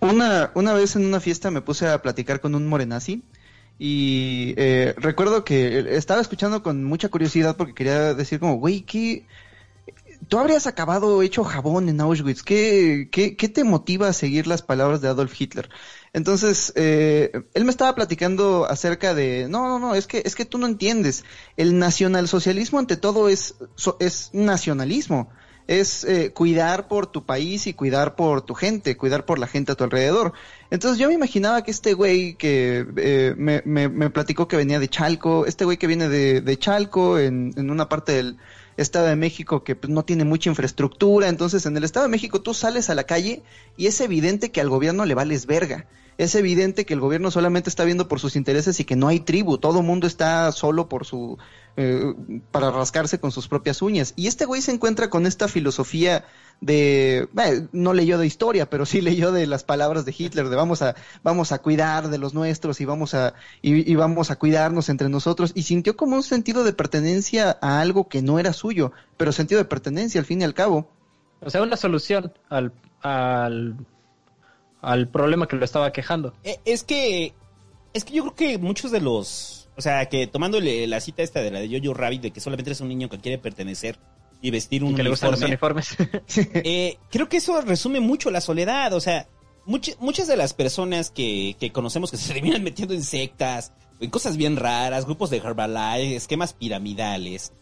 Una, 0.00 0.50
una 0.54 0.72
vez 0.74 0.96
en 0.96 1.06
una 1.06 1.20
fiesta 1.20 1.50
me 1.50 1.62
puse 1.62 1.88
a 1.88 2.02
platicar 2.02 2.40
con 2.40 2.54
un 2.54 2.66
morenazi 2.66 3.22
y 3.78 4.54
eh, 4.56 4.94
recuerdo 4.96 5.44
que 5.44 5.96
estaba 5.96 6.20
escuchando 6.20 6.62
con 6.62 6.84
mucha 6.84 7.08
curiosidad 7.08 7.56
porque 7.56 7.74
quería 7.74 8.14
decir 8.14 8.40
como, 8.40 8.54
güey, 8.56 8.82
¿qué? 8.82 9.26
Tú 10.28 10.38
habrías 10.38 10.66
acabado 10.66 11.22
hecho 11.22 11.44
jabón 11.44 11.88
en 11.88 12.00
Auschwitz. 12.00 12.42
¿Qué, 12.42 13.08
qué, 13.12 13.36
qué 13.36 13.48
te 13.48 13.64
motiva 13.64 14.08
a 14.08 14.12
seguir 14.14 14.46
las 14.46 14.62
palabras 14.62 15.00
de 15.02 15.08
Adolf 15.08 15.38
Hitler? 15.38 15.68
Entonces, 16.14 16.72
eh, 16.74 17.30
él 17.52 17.64
me 17.64 17.70
estaba 17.70 17.94
platicando 17.94 18.64
acerca 18.64 19.14
de, 19.14 19.46
no, 19.48 19.68
no, 19.68 19.78
no, 19.78 19.94
es 19.94 20.06
que, 20.06 20.22
es 20.24 20.34
que 20.34 20.46
tú 20.46 20.56
no 20.56 20.66
entiendes. 20.66 21.24
El 21.58 21.78
nacionalsocialismo 21.78 22.78
ante 22.78 22.96
todo 22.96 23.28
es, 23.28 23.56
es 24.00 24.30
nacionalismo. 24.32 25.28
Es 25.66 26.04
eh, 26.04 26.32
cuidar 26.32 26.88
por 26.88 27.06
tu 27.06 27.24
país 27.24 27.66
y 27.66 27.74
cuidar 27.74 28.14
por 28.14 28.42
tu 28.42 28.54
gente, 28.54 28.96
cuidar 28.96 29.24
por 29.24 29.38
la 29.38 29.46
gente 29.46 29.72
a 29.72 29.74
tu 29.74 29.84
alrededor. 29.84 30.32
Entonces 30.70 30.98
yo 30.98 31.08
me 31.08 31.14
imaginaba 31.14 31.62
que 31.62 31.70
este 31.70 31.94
güey 31.94 32.34
que 32.34 32.86
eh, 32.96 33.34
me, 33.36 33.62
me, 33.64 34.10
platicó 34.10 34.46
que 34.46 34.56
venía 34.56 34.78
de 34.78 34.88
Chalco, 34.88 35.46
este 35.46 35.64
güey 35.64 35.76
que 35.76 35.86
viene 35.86 36.08
de, 36.08 36.40
de 36.40 36.58
Chalco 36.58 37.18
en, 37.18 37.52
en 37.56 37.70
una 37.70 37.88
parte 37.88 38.12
del 38.12 38.36
Estado 38.76 39.06
de 39.06 39.16
México 39.16 39.64
que 39.64 39.74
pues, 39.74 39.90
no 39.90 40.04
tiene 40.04 40.24
mucha 40.24 40.50
infraestructura, 40.50 41.28
entonces 41.28 41.66
en 41.66 41.76
el 41.76 41.84
Estado 41.84 42.06
de 42.06 42.10
México 42.10 42.42
tú 42.42 42.52
sales 42.54 42.90
a 42.90 42.94
la 42.94 43.04
calle 43.04 43.42
y 43.76 43.86
es 43.86 44.00
evidente 44.00 44.50
que 44.50 44.60
al 44.60 44.68
gobierno 44.68 45.04
le 45.04 45.14
vales 45.14 45.46
verga. 45.46 45.86
Es 46.18 46.34
evidente 46.34 46.86
que 46.86 46.94
el 46.94 47.00
gobierno 47.00 47.30
solamente 47.30 47.68
está 47.68 47.84
viendo 47.84 48.08
por 48.08 48.20
sus 48.20 48.36
intereses 48.36 48.80
y 48.80 48.84
que 48.84 48.96
no 48.96 49.08
hay 49.08 49.20
tribu, 49.20 49.58
todo 49.58 49.82
mundo 49.82 50.06
está 50.06 50.50
solo 50.52 50.88
por 50.88 51.04
su 51.04 51.38
eh, 51.76 52.14
para 52.50 52.70
rascarse 52.70 53.20
con 53.20 53.32
sus 53.32 53.48
propias 53.48 53.82
uñas. 53.82 54.14
Y 54.16 54.26
este 54.26 54.46
güey 54.46 54.62
se 54.62 54.72
encuentra 54.72 55.10
con 55.10 55.26
esta 55.26 55.46
filosofía 55.46 56.24
de 56.62 57.28
eh, 57.38 57.68
no 57.72 57.92
leyó 57.92 58.16
de 58.16 58.26
historia, 58.26 58.70
pero 58.70 58.86
sí 58.86 59.02
leyó 59.02 59.30
de 59.30 59.46
las 59.46 59.62
palabras 59.62 60.06
de 60.06 60.14
Hitler, 60.16 60.48
de 60.48 60.56
vamos 60.56 60.80
a 60.80 60.94
vamos 61.22 61.52
a 61.52 61.58
cuidar 61.58 62.08
de 62.08 62.16
los 62.16 62.32
nuestros 62.32 62.80
y 62.80 62.86
vamos 62.86 63.12
a 63.12 63.34
y, 63.60 63.90
y 63.90 63.94
vamos 63.94 64.30
a 64.30 64.36
cuidarnos 64.36 64.88
entre 64.88 65.10
nosotros 65.10 65.52
y 65.54 65.64
sintió 65.64 65.96
como 65.96 66.16
un 66.16 66.22
sentido 66.22 66.64
de 66.64 66.72
pertenencia 66.72 67.58
a 67.60 67.80
algo 67.80 68.08
que 68.08 68.22
no 68.22 68.38
era 68.38 68.54
suyo, 68.54 68.92
pero 69.18 69.32
sentido 69.32 69.60
de 69.60 69.66
pertenencia 69.66 70.18
al 70.18 70.26
fin 70.26 70.40
y 70.40 70.44
al 70.44 70.54
cabo. 70.54 70.88
O 71.40 71.50
sea, 71.50 71.62
una 71.62 71.76
solución 71.76 72.32
al, 72.48 72.72
al, 73.02 73.76
al 74.86 75.08
problema 75.08 75.46
que 75.48 75.56
lo 75.56 75.64
estaba 75.64 75.92
quejando. 75.92 76.32
Eh, 76.44 76.58
Es 76.64 76.82
que, 76.84 77.34
es 77.92 78.04
que 78.04 78.14
yo 78.14 78.22
creo 78.22 78.34
que 78.34 78.58
muchos 78.58 78.90
de 78.90 79.00
los, 79.00 79.68
o 79.76 79.80
sea, 79.82 80.06
que 80.08 80.26
tomándole 80.26 80.86
la 80.86 81.00
cita 81.00 81.22
esta 81.22 81.40
de 81.40 81.50
la 81.50 81.60
de 81.60 81.68
Jojo 81.80 81.94
Rabbit, 81.94 82.22
de 82.22 82.30
que 82.30 82.40
solamente 82.40 82.70
eres 82.70 82.80
un 82.80 82.88
niño 82.88 83.08
que 83.08 83.18
quiere 83.18 83.38
pertenecer 83.38 83.98
y 84.42 84.50
vestir 84.50 84.84
un 84.84 84.92
Y 84.92 84.94
que 84.96 85.02
le 85.02 85.10
gustan 85.10 85.30
los 85.32 85.42
uniforme, 85.42 85.82
uniformes. 85.96 86.48
eh, 86.54 86.98
creo 87.10 87.28
que 87.28 87.38
eso 87.38 87.60
resume 87.62 88.00
mucho 88.00 88.30
la 88.30 88.40
soledad, 88.40 88.92
o 88.92 89.00
sea, 89.00 89.26
much- 89.66 89.96
muchas 89.98 90.28
de 90.28 90.36
las 90.36 90.52
personas 90.54 91.10
que, 91.10 91.56
que 91.58 91.72
conocemos 91.72 92.10
que 92.10 92.16
se 92.18 92.32
terminan 92.32 92.62
metiendo 92.64 92.94
en 92.94 93.02
sectas, 93.02 93.72
en 93.98 94.10
cosas 94.10 94.36
bien 94.36 94.56
raras, 94.56 95.04
grupos 95.06 95.30
de 95.30 95.38
Herbalife, 95.38 96.16
esquemas 96.16 96.52
piramidales, 96.52 97.52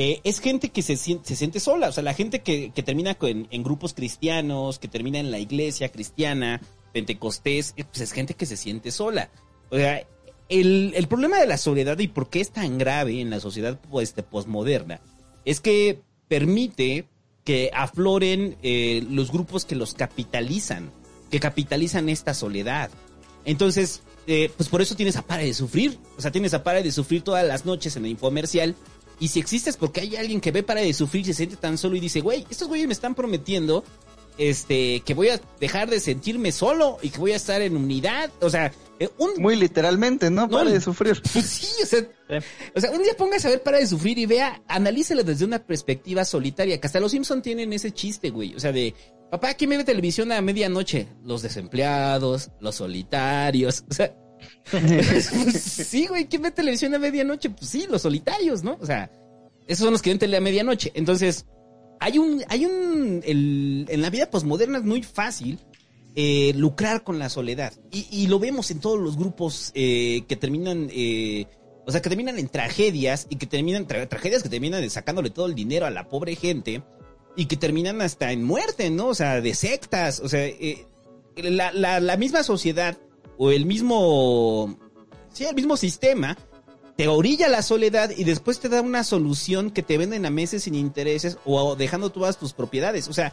eh, 0.00 0.20
es 0.22 0.38
gente 0.38 0.68
que 0.68 0.82
se 0.82 0.96
siente, 0.96 1.26
se 1.26 1.34
siente 1.34 1.58
sola, 1.58 1.88
o 1.88 1.92
sea, 1.92 2.04
la 2.04 2.14
gente 2.14 2.38
que, 2.38 2.70
que 2.70 2.84
termina 2.84 3.16
en 3.20 3.62
grupos 3.64 3.94
cristianos, 3.94 4.78
que 4.78 4.86
termina 4.86 5.18
en 5.18 5.32
la 5.32 5.40
iglesia 5.40 5.88
cristiana, 5.88 6.60
pentecostés, 6.92 7.74
eh, 7.76 7.82
pues 7.82 8.02
es 8.02 8.12
gente 8.12 8.34
que 8.34 8.46
se 8.46 8.56
siente 8.56 8.92
sola. 8.92 9.28
O 9.70 9.76
sea, 9.76 10.06
el, 10.48 10.92
el 10.94 11.08
problema 11.08 11.40
de 11.40 11.48
la 11.48 11.58
soledad 11.58 11.98
y 11.98 12.06
por 12.06 12.30
qué 12.30 12.40
es 12.40 12.52
tan 12.52 12.78
grave 12.78 13.20
en 13.20 13.28
la 13.28 13.40
sociedad 13.40 13.80
pues, 13.90 14.10
este, 14.10 14.22
posmoderna 14.22 15.00
es 15.44 15.58
que 15.58 16.00
permite 16.28 17.06
que 17.42 17.72
afloren 17.74 18.56
eh, 18.62 19.04
los 19.10 19.32
grupos 19.32 19.64
que 19.64 19.74
los 19.74 19.94
capitalizan, 19.94 20.92
que 21.28 21.40
capitalizan 21.40 22.08
esta 22.08 22.34
soledad. 22.34 22.88
Entonces, 23.44 24.02
pues 24.26 24.68
por 24.68 24.80
eso 24.80 24.94
tienes 24.94 25.16
a 25.16 25.22
Para 25.22 25.42
de 25.42 25.54
Sufrir. 25.54 25.98
O 26.18 26.20
sea, 26.20 26.30
tienes 26.30 26.52
a 26.54 26.62
Para 26.62 26.82
de 26.82 26.92
Sufrir 26.92 27.22
todas 27.22 27.44
las 27.44 27.64
noches 27.64 27.96
en 27.96 28.04
el 28.04 28.10
infomercial. 28.12 28.76
Y 29.20 29.28
si 29.28 29.40
existes 29.40 29.76
porque 29.76 30.00
hay 30.00 30.16
alguien 30.16 30.40
que 30.40 30.52
ve 30.52 30.62
Para 30.62 30.80
de 30.80 30.92
Sufrir 30.92 31.22
y 31.22 31.26
se 31.26 31.34
siente 31.34 31.56
tan 31.56 31.76
solo 31.78 31.96
y 31.96 32.00
dice, 32.00 32.20
güey, 32.20 32.46
estos 32.50 32.68
güeyes 32.68 32.86
me 32.86 32.92
están 32.92 33.14
prometiendo 33.14 33.84
este, 34.38 35.00
que 35.00 35.14
voy 35.14 35.28
a 35.28 35.40
dejar 35.60 35.90
de 35.90 36.00
sentirme 36.00 36.52
solo 36.52 36.98
y 37.02 37.10
que 37.10 37.18
voy 37.18 37.32
a 37.32 37.36
estar 37.36 37.60
en 37.60 37.76
unidad. 37.76 38.30
O 38.40 38.48
sea, 38.48 38.72
eh, 39.00 39.08
un, 39.18 39.30
Muy 39.38 39.56
literalmente, 39.56 40.30
¿no? 40.30 40.42
No, 40.42 40.50
Para 40.50 40.70
de 40.70 40.80
sufrir. 40.80 41.20
pues 41.32 41.44
sí, 41.44 41.82
o 41.82 41.86
sea, 41.86 42.00
Eh, 42.28 42.40
o 42.74 42.80
sea, 42.80 42.90
un 42.90 43.02
día 43.02 43.14
póngase 43.16 43.48
a 43.48 43.50
ver 43.50 43.62
para 43.62 43.78
de 43.78 43.86
sufrir 43.86 44.18
y 44.18 44.26
vea, 44.26 44.62
analícelo 44.68 45.24
desde 45.24 45.44
una 45.44 45.58
perspectiva 45.58 46.24
solitaria, 46.24 46.80
que 46.80 46.86
hasta 46.86 47.00
los 47.00 47.10
Simpson 47.12 47.42
tienen 47.42 47.72
ese 47.72 47.90
chiste, 47.92 48.30
güey. 48.30 48.54
O 48.54 48.60
sea, 48.60 48.70
de, 48.70 48.94
papá, 49.30 49.54
¿quién 49.54 49.70
ve 49.70 49.82
televisión 49.84 50.30
a 50.32 50.40
medianoche? 50.40 51.08
Los 51.24 51.42
desempleados, 51.42 52.50
los 52.60 52.76
solitarios. 52.76 53.84
O 53.90 53.94
sea, 53.94 54.14
sí, 55.52 56.06
güey, 56.06 56.26
¿quién 56.26 56.42
ve 56.42 56.50
televisión 56.50 56.94
a 56.94 56.98
medianoche? 56.98 57.50
Pues 57.50 57.70
sí, 57.70 57.86
los 57.90 58.02
solitarios, 58.02 58.62
¿no? 58.62 58.76
O 58.80 58.86
sea, 58.86 59.10
esos 59.66 59.84
son 59.84 59.92
los 59.92 60.02
que 60.02 60.10
ven 60.10 60.18
tele 60.18 60.36
a 60.36 60.40
medianoche. 60.40 60.92
Entonces, 60.94 61.46
hay 62.00 62.18
un, 62.18 62.44
hay 62.48 62.64
un, 62.66 63.22
el- 63.24 63.86
en 63.88 64.02
la 64.02 64.10
vida 64.10 64.30
posmoderna 64.30 64.78
es 64.78 64.84
muy 64.84 65.02
fácil 65.02 65.58
eh, 66.14 66.52
lucrar 66.56 67.04
con 67.04 67.18
la 67.18 67.28
soledad. 67.28 67.72
Y, 67.90 68.26
lo 68.26 68.38
vemos 68.38 68.70
en 68.70 68.80
todos 68.80 68.98
los 68.98 69.16
grupos 69.16 69.70
eh, 69.74 70.22
que 70.28 70.36
terminan, 70.36 70.88
eh, 70.92 71.46
o 71.86 71.92
sea, 71.92 72.02
que 72.02 72.08
terminan 72.08 72.38
en 72.38 72.48
tragedias 72.48 73.26
y 73.30 73.36
que 73.36 73.46
terminan, 73.46 73.86
tra- 73.86 74.08
tragedias 74.08 74.42
que 74.42 74.48
terminan 74.48 74.88
sacándole 74.90 75.30
todo 75.30 75.46
el 75.46 75.54
dinero 75.54 75.86
a 75.86 75.90
la 75.90 76.08
pobre 76.08 76.34
gente 76.34 76.82
y 77.36 77.46
que 77.46 77.56
terminan 77.56 78.02
hasta 78.02 78.32
en 78.32 78.42
muerte, 78.42 78.90
¿no? 78.90 79.08
O 79.08 79.14
sea, 79.14 79.40
de 79.40 79.54
sectas, 79.54 80.18
o 80.20 80.28
sea, 80.28 80.48
la, 81.36 81.72
la, 81.72 82.00
la 82.00 82.16
misma 82.16 82.42
sociedad 82.42 82.98
o 83.38 83.50
el 83.50 83.64
mismo, 83.64 84.76
sí, 85.32 85.44
el 85.44 85.54
mismo 85.54 85.76
sistema 85.76 86.36
te 86.96 87.08
orilla 87.08 87.48
la 87.48 87.62
soledad 87.62 88.10
y 88.16 88.24
después 88.24 88.58
te 88.58 88.68
da 88.68 88.82
una 88.82 89.04
solución 89.04 89.70
que 89.70 89.82
te 89.84 89.96
venden 89.96 90.26
a 90.26 90.30
meses 90.30 90.64
sin 90.64 90.74
intereses 90.74 91.38
o 91.44 91.76
dejando 91.76 92.10
todas 92.10 92.38
tus 92.38 92.52
propiedades. 92.52 93.06
O 93.08 93.12
sea, 93.12 93.32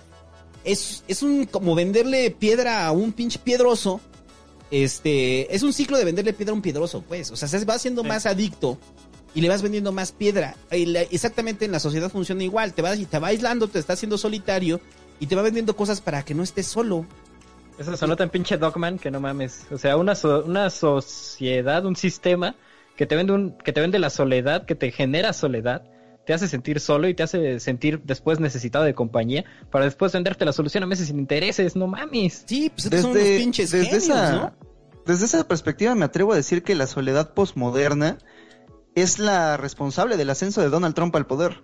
es, 0.64 1.04
es 1.08 1.24
un 1.24 1.46
como 1.46 1.74
venderle 1.76 2.30
piedra 2.32 2.86
a 2.86 2.92
un 2.92 3.12
pinche 3.12 3.40
piedroso 3.40 4.00
este, 4.72 5.54
es 5.56 5.64
un 5.64 5.74
ciclo 5.74 5.98
de 5.98 6.06
venderle 6.06 6.34
piedra 6.34 6.52
a 6.52 6.56
un 6.56 6.62
piedroso, 6.62 7.04
pues. 7.08 7.32
O 7.32 7.36
sea, 7.36 7.48
se 7.48 7.64
va 7.66 7.76
haciendo 7.76 8.02
Sí. 8.02 8.08
más 8.08 8.26
adicto 8.26 8.78
y 9.34 9.42
le 9.42 9.50
vas 9.50 9.62
vendiendo 9.62 9.92
más 9.92 10.12
piedra. 10.12 10.56
Y 10.72 10.86
la- 10.88 11.04
exactamente 11.04 11.66
en 11.66 11.72
la 11.72 11.80
sociedad 11.80 12.12
funciona 12.12 12.44
igual. 12.44 12.74
Te 12.74 12.82
va, 12.82 12.96
te 12.96 13.20
va 13.20 13.28
aislando, 13.28 13.68
te 13.68 13.80
está 13.80 13.94
haciendo 13.94 14.18
solitario 14.18 14.82
y 15.20 15.28
te 15.28 15.36
va 15.36 15.44
vendiendo 15.44 15.76
cosas 15.76 16.02
para 16.02 16.24
que 16.26 16.34
no 16.34 16.44
estés 16.44 16.66
solo. 16.68 17.06
Eso 17.78 17.96
sonó 17.98 18.16
tan 18.16 18.30
pinche 18.30 18.58
Dogman 18.58 18.98
que 18.98 19.12
no 19.12 19.20
mames. 19.20 19.66
O 19.72 19.78
sea, 19.78 19.98
una, 19.98 20.16
so- 20.16 20.44
una 20.46 20.70
sociedad, 20.70 21.86
un 21.86 21.96
sistema 21.96 22.56
que 22.96 23.06
te 23.06 23.16
vende 23.16 23.34
un, 23.34 23.58
que 23.58 23.74
te 23.74 23.82
vende 23.82 24.00
la 24.00 24.10
soledad, 24.10 24.66
que 24.66 24.76
te 24.76 24.92
genera 24.92 25.34
soledad, 25.34 25.84
te 26.26 26.34
hace 26.34 26.48
sentir 26.48 26.80
solo 26.80 27.08
y 27.10 27.14
te 27.14 27.24
hace 27.24 27.60
sentir 27.60 28.02
después 28.04 28.40
necesitado 28.40 28.86
de 28.86 28.94
compañía 28.94 29.44
para 29.72 29.86
después 29.86 30.14
venderte 30.14 30.46
la 30.46 30.54
solución 30.54 30.84
a 30.84 30.88
meses 30.88 31.08
sin 31.08 31.20
intereses, 31.20 31.76
no 31.76 31.88
mames. 31.88 32.46
Sí, 32.48 32.70
pues 32.70 32.86
estos 32.86 33.02
son 33.02 33.12
unos 33.12 33.24
Desde, 33.24 33.38
pinches 33.38 33.72
desde 33.72 33.86
genios, 33.88 34.04
esa, 34.04 34.32
¿no? 34.32 34.54
desde 35.06 35.26
esa 35.26 35.48
perspectiva 35.48 35.94
me 35.96 36.06
atrevo 36.06 36.32
a 36.34 36.36
decir 36.38 36.64
que 36.64 36.76
la 36.76 36.88
soledad 36.88 37.34
postmoderna 37.34 38.18
es 38.96 39.20
la 39.20 39.58
responsable 39.58 40.16
del 40.16 40.30
ascenso 40.30 40.62
de 40.62 40.70
Donald 40.70 40.96
Trump 40.96 41.16
al 41.16 41.28
poder. 41.28 41.62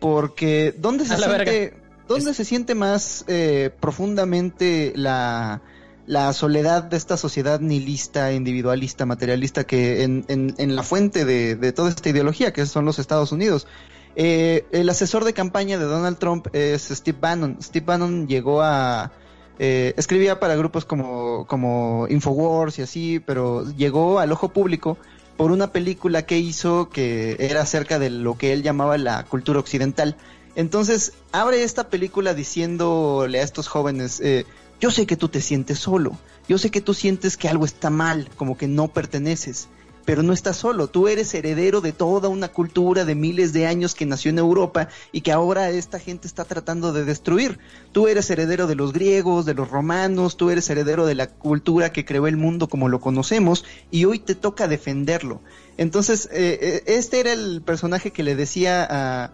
Porque 0.00 0.74
¿dónde 0.78 1.04
se 1.04 1.14
A 1.14 1.18
la 1.18 1.26
siente, 1.26 1.74
dónde 2.08 2.34
se 2.34 2.44
siente 2.44 2.74
más 2.74 3.24
eh, 3.28 3.70
profundamente 3.80 4.92
la, 4.96 5.62
la 6.06 6.32
soledad 6.32 6.82
de 6.84 6.96
esta 6.96 7.16
sociedad 7.16 7.60
nihilista, 7.60 8.32
individualista, 8.32 9.06
materialista 9.06 9.64
que 9.64 10.02
en, 10.02 10.24
en- 10.28 10.54
en 10.58 10.76
la 10.76 10.82
fuente 10.82 11.24
de, 11.24 11.56
de 11.56 11.72
toda 11.72 11.88
esta 11.90 12.08
ideología 12.08 12.52
que 12.52 12.66
son 12.66 12.84
los 12.84 12.98
Estados 12.98 13.32
Unidos? 13.32 13.66
Eh, 14.14 14.66
el 14.72 14.88
asesor 14.90 15.24
de 15.24 15.32
campaña 15.32 15.78
de 15.78 15.84
Donald 15.86 16.18
Trump 16.18 16.48
es 16.54 16.88
Steve 16.88 17.16
Bannon. 17.20 17.56
Steve 17.62 17.86
Bannon 17.86 18.26
llegó 18.28 18.60
a 18.62 19.10
eh, 19.58 19.94
escribía 19.96 20.38
para 20.40 20.56
grupos 20.56 20.84
como, 20.84 21.46
como 21.46 22.06
Infowars 22.10 22.78
y 22.78 22.82
así, 22.82 23.20
pero 23.24 23.64
llegó 23.72 24.18
al 24.18 24.32
ojo 24.32 24.48
público 24.52 24.98
por 25.36 25.50
una 25.50 25.72
película 25.72 26.26
que 26.26 26.36
hizo 26.38 26.90
que 26.90 27.36
era 27.38 27.62
acerca 27.62 27.98
de 27.98 28.10
lo 28.10 28.36
que 28.36 28.52
él 28.52 28.62
llamaba 28.62 28.98
la 28.98 29.24
cultura 29.24 29.60
occidental. 29.60 30.16
Entonces, 30.54 31.12
abre 31.32 31.62
esta 31.62 31.88
película 31.88 32.34
diciéndole 32.34 33.40
a 33.40 33.42
estos 33.42 33.68
jóvenes, 33.68 34.20
eh, 34.20 34.44
yo 34.80 34.90
sé 34.90 35.06
que 35.06 35.16
tú 35.16 35.28
te 35.28 35.40
sientes 35.40 35.78
solo, 35.78 36.18
yo 36.48 36.58
sé 36.58 36.70
que 36.70 36.80
tú 36.80 36.92
sientes 36.92 37.36
que 37.36 37.48
algo 37.48 37.64
está 37.64 37.88
mal, 37.88 38.28
como 38.36 38.58
que 38.58 38.68
no 38.68 38.88
perteneces, 38.88 39.68
pero 40.04 40.22
no 40.22 40.32
estás 40.32 40.56
solo, 40.56 40.88
tú 40.88 41.08
eres 41.08 41.32
heredero 41.34 41.80
de 41.80 41.92
toda 41.92 42.28
una 42.28 42.48
cultura 42.48 43.04
de 43.04 43.14
miles 43.14 43.52
de 43.52 43.66
años 43.66 43.94
que 43.94 44.06
nació 44.06 44.30
en 44.30 44.38
Europa 44.38 44.88
y 45.12 45.20
que 45.20 45.32
ahora 45.32 45.70
esta 45.70 45.98
gente 45.98 46.26
está 46.26 46.44
tratando 46.44 46.92
de 46.92 47.04
destruir. 47.04 47.58
Tú 47.92 48.08
eres 48.08 48.28
heredero 48.30 48.66
de 48.66 48.74
los 48.74 48.92
griegos, 48.92 49.46
de 49.46 49.54
los 49.54 49.70
romanos, 49.70 50.36
tú 50.36 50.50
eres 50.50 50.68
heredero 50.70 51.06
de 51.06 51.14
la 51.14 51.28
cultura 51.28 51.92
que 51.92 52.04
creó 52.04 52.26
el 52.26 52.36
mundo 52.36 52.68
como 52.68 52.88
lo 52.88 53.00
conocemos 53.00 53.64
y 53.90 54.04
hoy 54.04 54.18
te 54.18 54.34
toca 54.34 54.68
defenderlo. 54.68 55.40
Entonces, 55.76 56.28
eh, 56.32 56.58
eh, 56.60 56.82
este 56.86 57.20
era 57.20 57.32
el 57.32 57.62
personaje 57.62 58.10
que 58.10 58.22
le 58.22 58.34
decía 58.34 58.86
a, 58.90 59.32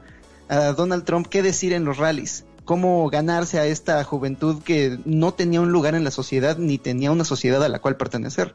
a 0.49 0.72
Donald 0.72 1.05
Trump 1.05 1.26
qué 1.26 1.42
decir 1.42 1.72
en 1.72 1.84
los 1.84 1.99
rallies, 1.99 2.44
cómo 2.64 3.09
ganarse 3.09 3.59
a 3.59 3.66
esta 3.66 4.03
juventud 4.05 4.62
que 4.62 4.99
no 5.05 5.32
tenía 5.32 5.61
un 5.61 5.72
lugar 5.72 5.94
en 5.94 6.05
la 6.05 6.11
sociedad 6.11 6.59
ni 6.59 6.78
tenía 6.78 7.11
una 7.11 7.24
sociedad 7.24 7.62
a 7.62 7.68
la 7.68 7.80
cual 7.80 7.96
pertenecer. 7.96 8.55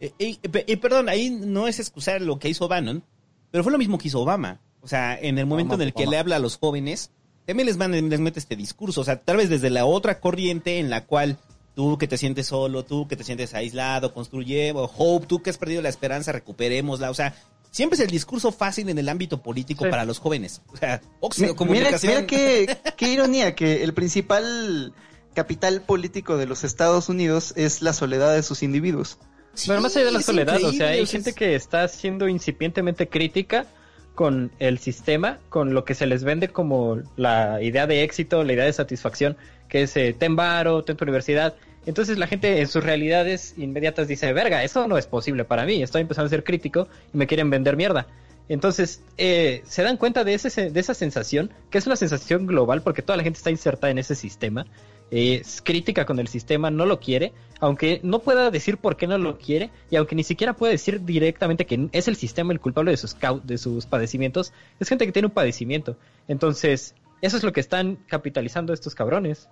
Eh, 0.00 0.12
eh, 0.18 0.76
perdón, 0.76 1.08
ahí 1.08 1.30
no 1.30 1.68
es 1.68 1.78
excusar 1.78 2.22
lo 2.22 2.38
que 2.38 2.48
hizo 2.48 2.68
Bannon, 2.68 3.04
pero 3.50 3.62
fue 3.62 3.72
lo 3.72 3.78
mismo 3.78 3.98
que 3.98 4.08
hizo 4.08 4.20
Obama. 4.20 4.60
O 4.80 4.88
sea, 4.88 5.18
en 5.18 5.38
el 5.38 5.46
momento 5.46 5.74
Obama, 5.74 5.82
en 5.82 5.88
el 5.88 5.94
que 5.94 6.02
Obama. 6.04 6.10
le 6.12 6.18
habla 6.18 6.36
a 6.36 6.38
los 6.38 6.56
jóvenes, 6.58 7.10
también 7.46 7.66
les, 7.66 7.76
van, 7.76 8.08
les 8.08 8.20
mete 8.20 8.38
este 8.38 8.56
discurso. 8.56 9.00
O 9.00 9.04
sea, 9.04 9.20
tal 9.20 9.36
vez 9.36 9.50
desde 9.50 9.68
la 9.68 9.84
otra 9.84 10.20
corriente 10.20 10.78
en 10.78 10.88
la 10.88 11.04
cual 11.06 11.38
tú 11.74 11.98
que 11.98 12.06
te 12.06 12.16
sientes 12.16 12.46
solo, 12.46 12.84
tú 12.84 13.08
que 13.08 13.16
te 13.16 13.24
sientes 13.24 13.54
aislado, 13.54 14.14
construyemos, 14.14 14.90
hope, 14.96 15.26
tú 15.26 15.42
que 15.42 15.50
has 15.50 15.58
perdido 15.58 15.82
la 15.82 15.88
esperanza, 15.88 16.32
recuperémosla. 16.32 17.10
O 17.10 17.14
sea, 17.14 17.34
siempre 17.70 17.96
es 17.96 18.00
el 18.04 18.10
discurso 18.10 18.52
fácil 18.52 18.88
en 18.88 18.98
el 18.98 19.08
ámbito 19.08 19.42
político 19.42 19.84
Sí. 19.84 19.90
para 19.90 20.04
los 20.04 20.18
jóvenes. 20.18 20.62
O 20.72 20.76
sea, 20.76 21.00
Mi- 21.02 21.08
Oxxo, 21.20 21.42
Mira, 21.42 21.54
comunicación. 21.54 22.12
mira 22.14 22.26
qué, 22.26 22.76
qué 22.96 23.12
ironía 23.12 23.54
que 23.54 23.82
el 23.84 23.94
principal 23.94 24.92
capital 25.34 25.80
político 25.82 26.36
de 26.36 26.46
los 26.46 26.64
Estados 26.64 27.08
Unidos 27.08 27.52
es 27.56 27.82
la 27.82 27.92
soledad 27.92 28.34
de 28.34 28.42
sus 28.42 28.62
individuos. 28.62 29.18
Sí, 29.54 29.68
Pero 29.68 29.80
más 29.80 29.96
allá 29.96 30.06
de 30.06 30.12
la 30.12 30.22
soledad, 30.22 30.62
o 30.62 30.72
sea, 30.72 30.88
hay 30.88 31.06
gente 31.06 31.32
que 31.32 31.54
está 31.54 31.86
siendo 31.88 32.28
incipientemente 32.28 33.08
crítica 33.08 33.66
con 34.14 34.52
el 34.58 34.78
sistema, 34.78 35.38
con 35.48 35.72
lo 35.74 35.84
que 35.84 35.94
se 35.94 36.06
les 36.06 36.24
vende 36.24 36.48
como 36.48 36.98
la 37.16 37.62
idea 37.62 37.86
de 37.86 38.02
éxito, 38.02 38.44
la 38.44 38.52
idea 38.52 38.64
de 38.64 38.72
satisfacción, 38.72 39.36
que 39.68 39.82
es 39.82 39.96
eh, 39.96 40.14
ten 40.18 40.36
varo, 40.36 40.84
ten 40.84 40.96
tu 40.96 41.04
universidad. 41.04 41.54
Entonces 41.86 42.18
la 42.18 42.26
gente 42.26 42.60
en 42.60 42.66
sus 42.66 42.84
realidades 42.84 43.54
inmediatas 43.56 44.06
dice, 44.08 44.32
verga, 44.32 44.62
eso 44.62 44.86
no 44.86 44.98
es 44.98 45.06
posible 45.06 45.44
para 45.44 45.64
mí, 45.64 45.82
estoy 45.82 46.02
empezando 46.02 46.26
a 46.26 46.30
ser 46.30 46.44
crítico 46.44 46.88
y 47.12 47.16
me 47.16 47.26
quieren 47.26 47.50
vender 47.50 47.76
mierda. 47.76 48.06
Entonces, 48.50 49.04
eh, 49.16 49.62
se 49.64 49.84
dan 49.84 49.96
cuenta 49.96 50.24
de, 50.24 50.34
ese, 50.34 50.70
de 50.72 50.80
esa 50.80 50.92
sensación, 50.92 51.52
que 51.70 51.78
es 51.78 51.86
una 51.86 51.94
sensación 51.94 52.48
global, 52.48 52.82
porque 52.82 53.00
toda 53.00 53.16
la 53.16 53.22
gente 53.22 53.36
está 53.36 53.50
insertada 53.50 53.92
en 53.92 53.98
ese 53.98 54.16
sistema, 54.16 54.66
eh, 55.12 55.38
es 55.40 55.62
crítica 55.62 56.04
con 56.04 56.18
el 56.18 56.26
sistema, 56.26 56.68
no 56.68 56.84
lo 56.84 56.98
quiere, 56.98 57.32
aunque 57.60 58.00
no 58.02 58.18
pueda 58.18 58.50
decir 58.50 58.78
por 58.78 58.96
qué 58.96 59.06
no 59.06 59.18
lo 59.18 59.38
quiere, 59.38 59.70
y 59.88 59.94
aunque 59.94 60.16
ni 60.16 60.24
siquiera 60.24 60.54
pueda 60.54 60.72
decir 60.72 61.04
directamente 61.04 61.64
que 61.64 61.88
es 61.92 62.08
el 62.08 62.16
sistema 62.16 62.52
el 62.52 62.58
culpable 62.58 62.90
de 62.90 62.96
sus, 62.96 63.16
de 63.44 63.56
sus 63.56 63.86
padecimientos, 63.86 64.52
es 64.80 64.88
gente 64.88 65.06
que 65.06 65.12
tiene 65.12 65.26
un 65.26 65.32
padecimiento. 65.32 65.96
Entonces, 66.26 66.96
eso 67.22 67.36
es 67.36 67.44
lo 67.44 67.52
que 67.52 67.60
están 67.60 67.98
capitalizando 68.08 68.72
estos 68.72 68.96
cabrones. 68.96 69.48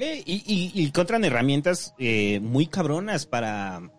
Eh, 0.00 0.22
y, 0.24 0.42
y, 0.46 0.72
y 0.74 0.86
encuentran 0.86 1.24
herramientas 1.24 1.94
eh, 1.98 2.40
muy 2.40 2.66
cabronas 2.66 3.26
para, 3.26 3.90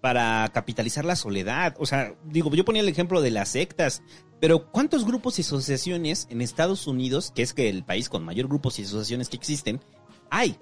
para 0.00 0.50
capitalizar 0.52 1.04
la 1.04 1.16
soledad. 1.16 1.74
O 1.78 1.86
sea, 1.86 2.14
digo, 2.24 2.52
yo 2.54 2.64
ponía 2.64 2.82
el 2.82 2.88
ejemplo 2.88 3.22
de 3.22 3.30
las 3.30 3.48
sectas, 3.50 4.02
pero 4.40 4.70
¿cuántos 4.72 5.06
grupos 5.06 5.38
y 5.38 5.42
asociaciones 5.42 6.26
en 6.30 6.42
Estados 6.42 6.86
Unidos, 6.86 7.32
que 7.34 7.42
es 7.42 7.54
que 7.54 7.68
el 7.68 7.84
país 7.84 8.08
con 8.08 8.24
mayor 8.24 8.48
grupos 8.48 8.78
y 8.78 8.82
asociaciones 8.82 9.28
que 9.28 9.36
existen, 9.36 9.80
hay? 10.30 10.56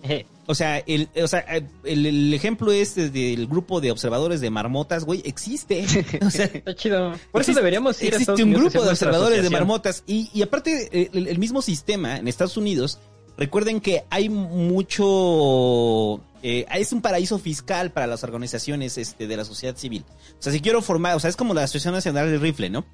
O 0.46 0.55
sea, 0.55 0.78
el, 0.78 1.09
o 1.20 1.26
sea, 1.28 1.40
el, 1.84 2.05
el 2.07 2.34
ejemplo 2.34 2.72
este 2.72 3.09
del 3.09 3.46
grupo 3.46 3.80
de 3.80 3.90
observadores 3.90 4.40
de 4.42 4.50
marmotas, 4.50 5.05
güey, 5.05 5.22
existe. 5.24 5.84
O 6.24 6.30
sea, 6.30 6.44
Está 6.53 6.74
chido. 6.74 7.12
Por 7.32 7.40
eso 7.40 7.53
Existe- 7.53 7.55
deberíamos 7.55 8.03
ir 8.03 8.14
a 8.14 8.18
Estados 8.18 8.38
Existe 8.38 8.42
un 8.42 8.48
Unidos 8.50 8.72
grupo 8.74 8.84
de 8.84 8.90
observadores 8.90 9.42
de 9.42 9.50
marmotas. 9.50 10.05
Y, 10.07 10.28
y 10.34 10.42
aparte, 10.42 11.09
el, 11.16 11.26
el 11.26 11.38
mismo 11.38 11.62
sistema 11.62 12.18
en 12.18 12.28
Estados 12.28 12.57
Unidos, 12.59 13.00
recuerden 13.37 13.80
que 13.80 14.05
hay 14.11 14.28
mucho... 14.28 16.20
eh, 16.43 16.66
es 16.74 16.93
un 16.93 17.03
paraíso 17.03 17.39
fiscal 17.39 17.93
para 17.93 18.07
las 18.07 18.24
organizaciones 18.24 18.99
este, 18.99 19.26
de 19.26 19.37
la 19.37 19.45
sociedad 19.45 19.76
civil. 19.76 20.05
O 20.39 20.43
sea, 20.43 20.53
si 20.53 20.61
quiero 20.61 20.83
formar, 20.83 21.16
o 21.16 21.20
sea, 21.20 21.30
es 21.30 21.37
como 21.37 21.55
la 21.55 21.62
Asociación 21.62 21.95
Nacional 21.95 22.30
del 22.30 22.41
Rifle, 22.41 22.70
¿no? 22.70 22.85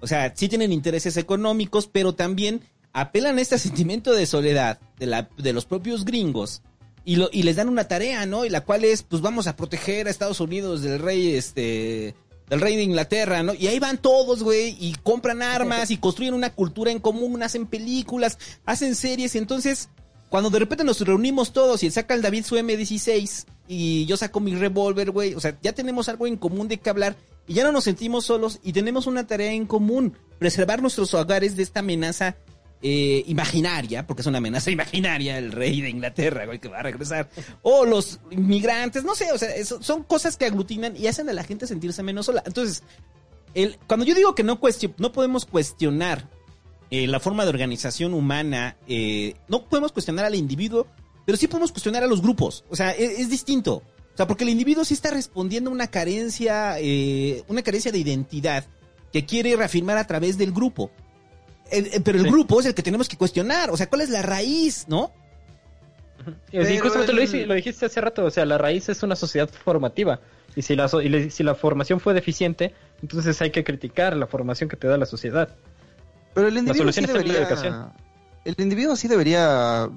O 0.00 0.06
sea, 0.06 0.32
sí 0.36 0.48
tienen 0.48 0.72
intereses 0.72 1.16
económicos, 1.16 1.86
pero 1.86 2.14
también 2.14 2.60
apelan 2.92 3.38
a 3.38 3.40
este 3.40 3.58
sentimiento 3.66 4.12
de 4.12 4.26
soledad 4.26 4.78
de, 4.98 5.06
la, 5.06 5.28
de 5.36 5.52
los 5.52 5.64
propios 5.66 6.04
gringos 6.04 6.62
y, 7.04 7.22
y 7.30 7.42
les 7.44 7.56
dan 7.56 7.68
una 7.68 7.86
tarea, 7.86 8.26
¿no? 8.26 8.44
Y 8.44 8.50
la 8.50 8.62
cual 8.62 8.84
es, 8.84 9.02
pues 9.04 9.22
vamos 9.22 9.46
a 9.46 9.56
proteger 9.56 10.08
a 10.08 10.10
Estados 10.10 10.40
Unidos 10.40 10.82
del 10.82 10.98
rey, 10.98 11.34
este, 11.34 12.14
del 12.48 12.60
rey 12.60 12.76
de 12.76 12.82
Inglaterra, 12.82 13.42
¿no? 13.42 13.54
Y 13.54 13.66
ahí 13.66 13.78
van 13.78 13.98
todos, 13.98 14.42
güey, 14.42 14.76
y 14.78 14.94
compran 15.02 15.42
armas 15.42 15.90
y 15.90 15.96
construyen 15.96 16.34
una 16.34 16.50
cultura 16.50 16.90
en 16.90 17.00
común, 17.00 17.42
hacen 17.42 17.66
películas, 17.66 18.38
hacen 18.64 18.94
series, 18.94 19.34
y 19.34 19.38
entonces, 19.38 19.88
cuando 20.28 20.50
de 20.50 20.58
repente 20.58 20.84
nos 20.84 21.00
reunimos 21.00 21.52
todos 21.52 21.82
y 21.82 21.86
él 21.86 21.92
saca 21.92 22.14
el 22.14 22.22
David 22.22 22.44
su 22.44 22.56
M16 22.56 23.46
y 23.68 24.06
yo 24.06 24.16
saco 24.16 24.40
mi 24.40 24.54
revólver, 24.54 25.10
güey, 25.10 25.34
o 25.34 25.40
sea, 25.40 25.56
ya 25.62 25.72
tenemos 25.72 26.08
algo 26.08 26.26
en 26.26 26.36
común 26.36 26.68
de 26.68 26.78
qué 26.78 26.90
hablar 26.90 27.16
y 27.48 27.54
ya 27.54 27.64
no 27.64 27.72
nos 27.72 27.84
sentimos 27.84 28.24
solos 28.26 28.60
y 28.62 28.72
tenemos 28.72 29.06
una 29.06 29.26
tarea 29.26 29.52
en 29.52 29.66
común, 29.66 30.16
preservar 30.38 30.82
nuestros 30.82 31.14
hogares 31.14 31.56
de 31.56 31.62
esta 31.62 31.80
amenaza 31.80 32.36
eh, 32.82 33.24
imaginaria, 33.26 34.06
porque 34.06 34.20
es 34.22 34.26
una 34.26 34.38
amenaza 34.38 34.70
imaginaria 34.72 35.38
el 35.38 35.52
rey 35.52 35.80
de 35.80 35.90
Inglaterra, 35.90 36.46
que 36.58 36.68
va 36.68 36.78
a 36.80 36.82
regresar, 36.82 37.28
o 37.62 37.84
los 37.84 38.20
inmigrantes, 38.30 39.02
no 39.04 39.14
sé, 39.14 39.32
o 39.32 39.38
sea, 39.38 39.54
eso- 39.56 39.82
son 39.82 40.02
cosas 40.04 40.36
que 40.36 40.44
aglutinan 40.46 40.96
y 40.96 41.06
hacen 41.06 41.28
a 41.28 41.32
la 41.32 41.42
gente 41.44 41.66
sentirse 41.66 42.02
menos 42.02 42.26
sola. 42.26 42.42
Entonces, 42.46 42.82
cuando 43.86 44.04
yo 44.04 44.14
digo 44.14 44.34
que 44.34 44.42
no, 44.42 44.60
cuestio- 44.60 44.94
no 44.98 45.12
podemos 45.12 45.46
cuestionar 45.46 46.28
eh, 46.90 47.06
la 47.06 47.18
forma 47.20 47.44
de 47.44 47.50
organización 47.50 48.14
humana, 48.14 48.76
eh, 48.86 49.34
no 49.48 49.66
podemos 49.68 49.92
cuestionar 49.92 50.24
al 50.26 50.34
individuo, 50.34 50.86
pero 51.24 51.36
sí 51.38 51.48
podemos 51.48 51.72
cuestionar 51.72 52.04
a 52.04 52.06
los 52.06 52.20
grupos. 52.22 52.64
O 52.68 52.76
sea, 52.76 52.90
es, 52.92 53.18
es 53.18 53.28
distinto. 53.30 53.76
O 53.76 54.16
sea, 54.16 54.26
porque 54.26 54.44
el 54.44 54.50
individuo 54.50 54.84
sí 54.84 54.94
está 54.94 55.10
respondiendo 55.10 55.68
a 55.70 55.72
una 55.72 55.88
carencia, 55.88 56.76
una 57.48 57.62
carencia 57.62 57.90
de 57.92 57.98
identidad 57.98 58.64
que 59.12 59.24
quiere 59.26 59.56
reafirmar 59.56 59.98
a 59.98 60.06
través 60.06 60.38
del 60.38 60.52
grupo. 60.52 60.90
El- 61.70 61.86
el- 61.94 62.02
pero 62.02 62.18
el 62.18 62.24
Sí. 62.24 62.30
grupo 62.30 62.60
es 62.60 62.66
el 62.66 62.74
que 62.74 62.82
tenemos 62.82 63.08
que 63.08 63.16
cuestionar. 63.16 63.70
O 63.70 63.76
sea, 63.76 63.88
¿cuál 63.88 64.02
es 64.02 64.10
la 64.10 64.22
raíz, 64.22 64.86
no? 64.88 65.12
Y 66.52 66.78
justamente 66.78 67.12
lo, 67.46 67.54
dijiste 67.54 67.86
hace 67.86 68.00
rato, 68.00 68.24
o 68.24 68.30
sea, 68.30 68.44
la 68.46 68.58
raíz 68.58 68.88
es 68.88 69.02
una 69.02 69.14
sociedad 69.14 69.48
formativa. 69.48 70.20
Y 70.56 70.62
si 70.62 70.74
la, 70.74 70.88
so- 70.88 71.00
y 71.02 71.08
le- 71.08 71.30
si 71.30 71.42
la 71.44 71.54
formación 71.54 72.00
fue 72.00 72.14
deficiente, 72.14 72.74
entonces 73.02 73.40
hay 73.42 73.50
que 73.50 73.62
criticar 73.62 74.16
la 74.16 74.26
formación 74.26 74.68
que 74.68 74.76
te 74.76 74.88
da 74.88 74.96
la 74.96 75.06
sociedad. 75.06 75.50
Pero 76.34 76.48
el 76.48 76.56
individuo 76.56 76.92
solución 76.92 77.04
sí 77.06 77.10
está 77.10 77.20
en 77.20 77.28
la 77.28 77.32
debería... 77.34 77.48
educación. 77.48 77.92
El 78.44 78.54
individuo 78.58 78.94
sí 78.96 79.08
debería 79.08 79.88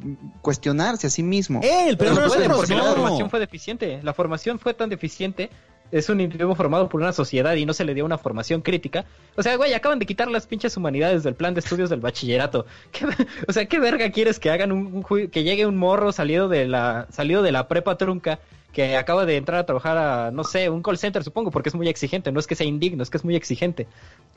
cuestionarse 0.41 1.07
a 1.07 1.09
sí 1.11 1.22
mismo. 1.24 1.61
Él, 1.63 1.97
pero, 1.97 2.15
Pero 2.15 2.28
no 2.28 2.34
puede, 2.34 2.49
porque 2.49 2.74
la 2.76 2.84
no. 2.84 2.95
formación 2.95 3.30
fue 3.30 3.39
deficiente. 3.39 3.99
La 4.01 4.13
formación 4.13 4.59
fue 4.59 4.74
tan 4.74 4.89
deficiente. 4.89 5.49
Es 5.92 6.10
un 6.10 6.22
individuo 6.22 6.54
formado 6.56 6.88
por 6.90 7.02
una 7.02 7.14
sociedad 7.14 7.56
y 7.56 7.66
no 7.66 7.74
se 7.74 7.84
le 7.86 7.94
dio 7.94 8.06
una 8.06 8.18
formación 8.18 8.62
crítica. 8.62 9.06
O 9.36 9.44
sea, 9.44 9.56
güey, 9.56 9.74
acaban 9.74 10.00
de 10.00 10.06
quitar 10.06 10.28
las 10.30 10.46
pinches 10.48 10.78
humanidades 10.78 11.24
del 11.24 11.36
plan 11.36 11.54
de 11.54 11.62
estudios 11.62 11.90
del 11.90 12.00
bachillerato. 12.00 12.66
¿Qué- 12.92 13.06
o 13.48 13.52
sea, 13.54 13.66
¿qué 13.66 13.80
verga 13.80 14.12
quieres 14.12 14.40
que 14.40 14.52
hagan 14.52 14.72
un, 14.72 15.04
un 15.10 15.30
que 15.30 15.44
llegue 15.44 15.66
un 15.66 15.78
morro 15.78 16.12
salido 16.12 16.48
de 16.50 16.68
la 16.68 17.08
salido 17.12 17.42
de 17.42 17.52
la 17.52 17.68
prepa 17.68 17.98
trunca 17.98 18.40
que 18.74 18.95
acaba 18.97 19.26
de 19.26 19.38
entrar 19.38 19.59
a 19.59 19.65
trabajar 19.65 19.97
a 19.97 20.32
no 20.32 20.43
sé, 20.43 20.70
un 20.70 20.84
call 20.84 20.97
center, 20.97 21.24
supongo, 21.24 21.49
porque 21.51 21.70
es 21.70 21.76
muy 21.76 21.88
exigente, 21.89 22.32
no 22.32 22.39
es 22.39 22.47
que 22.47 22.55
sea 22.55 22.67
indigno, 22.67 23.01
es 23.03 23.09
que 23.09 23.17
es 23.17 23.26
muy 23.26 23.36
exigente. 23.36 23.88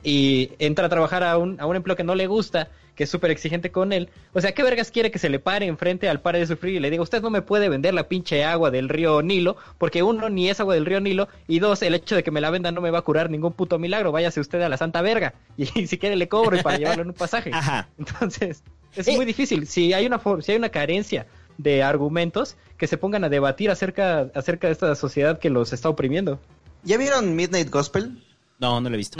Y 0.03 0.51
entra 0.59 0.87
a 0.87 0.89
trabajar 0.89 1.23
a 1.23 1.37
un, 1.37 1.59
a 1.61 1.65
un 1.65 1.75
empleo 1.75 1.95
que 1.95 2.03
no 2.03 2.15
le 2.15 2.27
gusta, 2.27 2.69
que 2.95 3.05
es 3.05 3.09
súper 3.09 3.31
exigente 3.31 3.71
con 3.71 3.93
él. 3.93 4.09
O 4.33 4.41
sea, 4.41 4.51
¿qué 4.53 4.63
vergas 4.63 4.91
quiere 4.91 5.11
que 5.11 5.19
se 5.19 5.29
le 5.29 5.39
pare 5.39 5.65
enfrente 5.67 6.09
al 6.09 6.19
par 6.19 6.35
de 6.35 6.45
sufrir 6.45 6.75
y 6.75 6.79
le 6.79 6.89
diga, 6.89 7.03
usted 7.03 7.21
no 7.21 7.29
me 7.29 7.41
puede 7.41 7.69
vender 7.69 7.93
la 7.93 8.07
pinche 8.07 8.43
agua 8.43 8.69
del 8.71 8.89
río 8.89 9.21
Nilo, 9.21 9.55
porque 9.77 10.03
uno, 10.03 10.29
ni 10.29 10.49
es 10.49 10.59
agua 10.59 10.73
del 10.73 10.85
río 10.85 10.99
Nilo, 10.99 11.27
y 11.47 11.59
dos, 11.59 11.81
el 11.83 11.95
hecho 11.95 12.15
de 12.15 12.23
que 12.23 12.31
me 12.31 12.41
la 12.41 12.49
venda 12.49 12.71
no 12.71 12.81
me 12.81 12.91
va 12.91 12.99
a 12.99 13.03
curar 13.03 13.29
ningún 13.29 13.53
puto 13.53 13.79
milagro, 13.79 14.11
váyase 14.11 14.39
usted 14.39 14.61
a 14.61 14.69
la 14.69 14.77
santa 14.77 15.01
verga, 15.01 15.35
y, 15.57 15.65
si 15.87 15.97
quiere 15.97 16.15
le 16.15 16.27
cobro 16.27 16.61
para 16.61 16.77
llevarlo 16.77 17.03
en 17.03 17.09
un 17.09 17.15
pasaje. 17.15 17.51
Ajá. 17.53 17.87
Entonces, 17.97 18.63
es 18.95 19.07
Eh. 19.07 19.15
muy 19.15 19.25
difícil. 19.25 19.67
Si 19.67 19.93
hay 19.93 20.05
una 20.05 20.21
si 20.41 20.51
hay 20.51 20.57
una 20.57 20.69
carencia 20.69 21.25
de 21.57 21.83
argumentos 21.83 22.57
que 22.77 22.87
se 22.87 22.97
pongan 22.97 23.23
a 23.23 23.29
debatir 23.29 23.69
acerca, 23.69 24.31
acerca 24.33 24.67
de 24.67 24.73
esta 24.73 24.95
sociedad 24.95 25.39
que 25.39 25.49
los 25.49 25.73
está 25.73 25.89
oprimiendo. 25.89 26.39
¿Ya 26.83 26.97
vieron 26.97 27.35
Midnight 27.35 27.69
Gospel? 27.69 28.23
No, 28.59 28.81
no 28.81 28.89
lo 28.89 28.95
he 28.95 28.97
visto. 28.97 29.17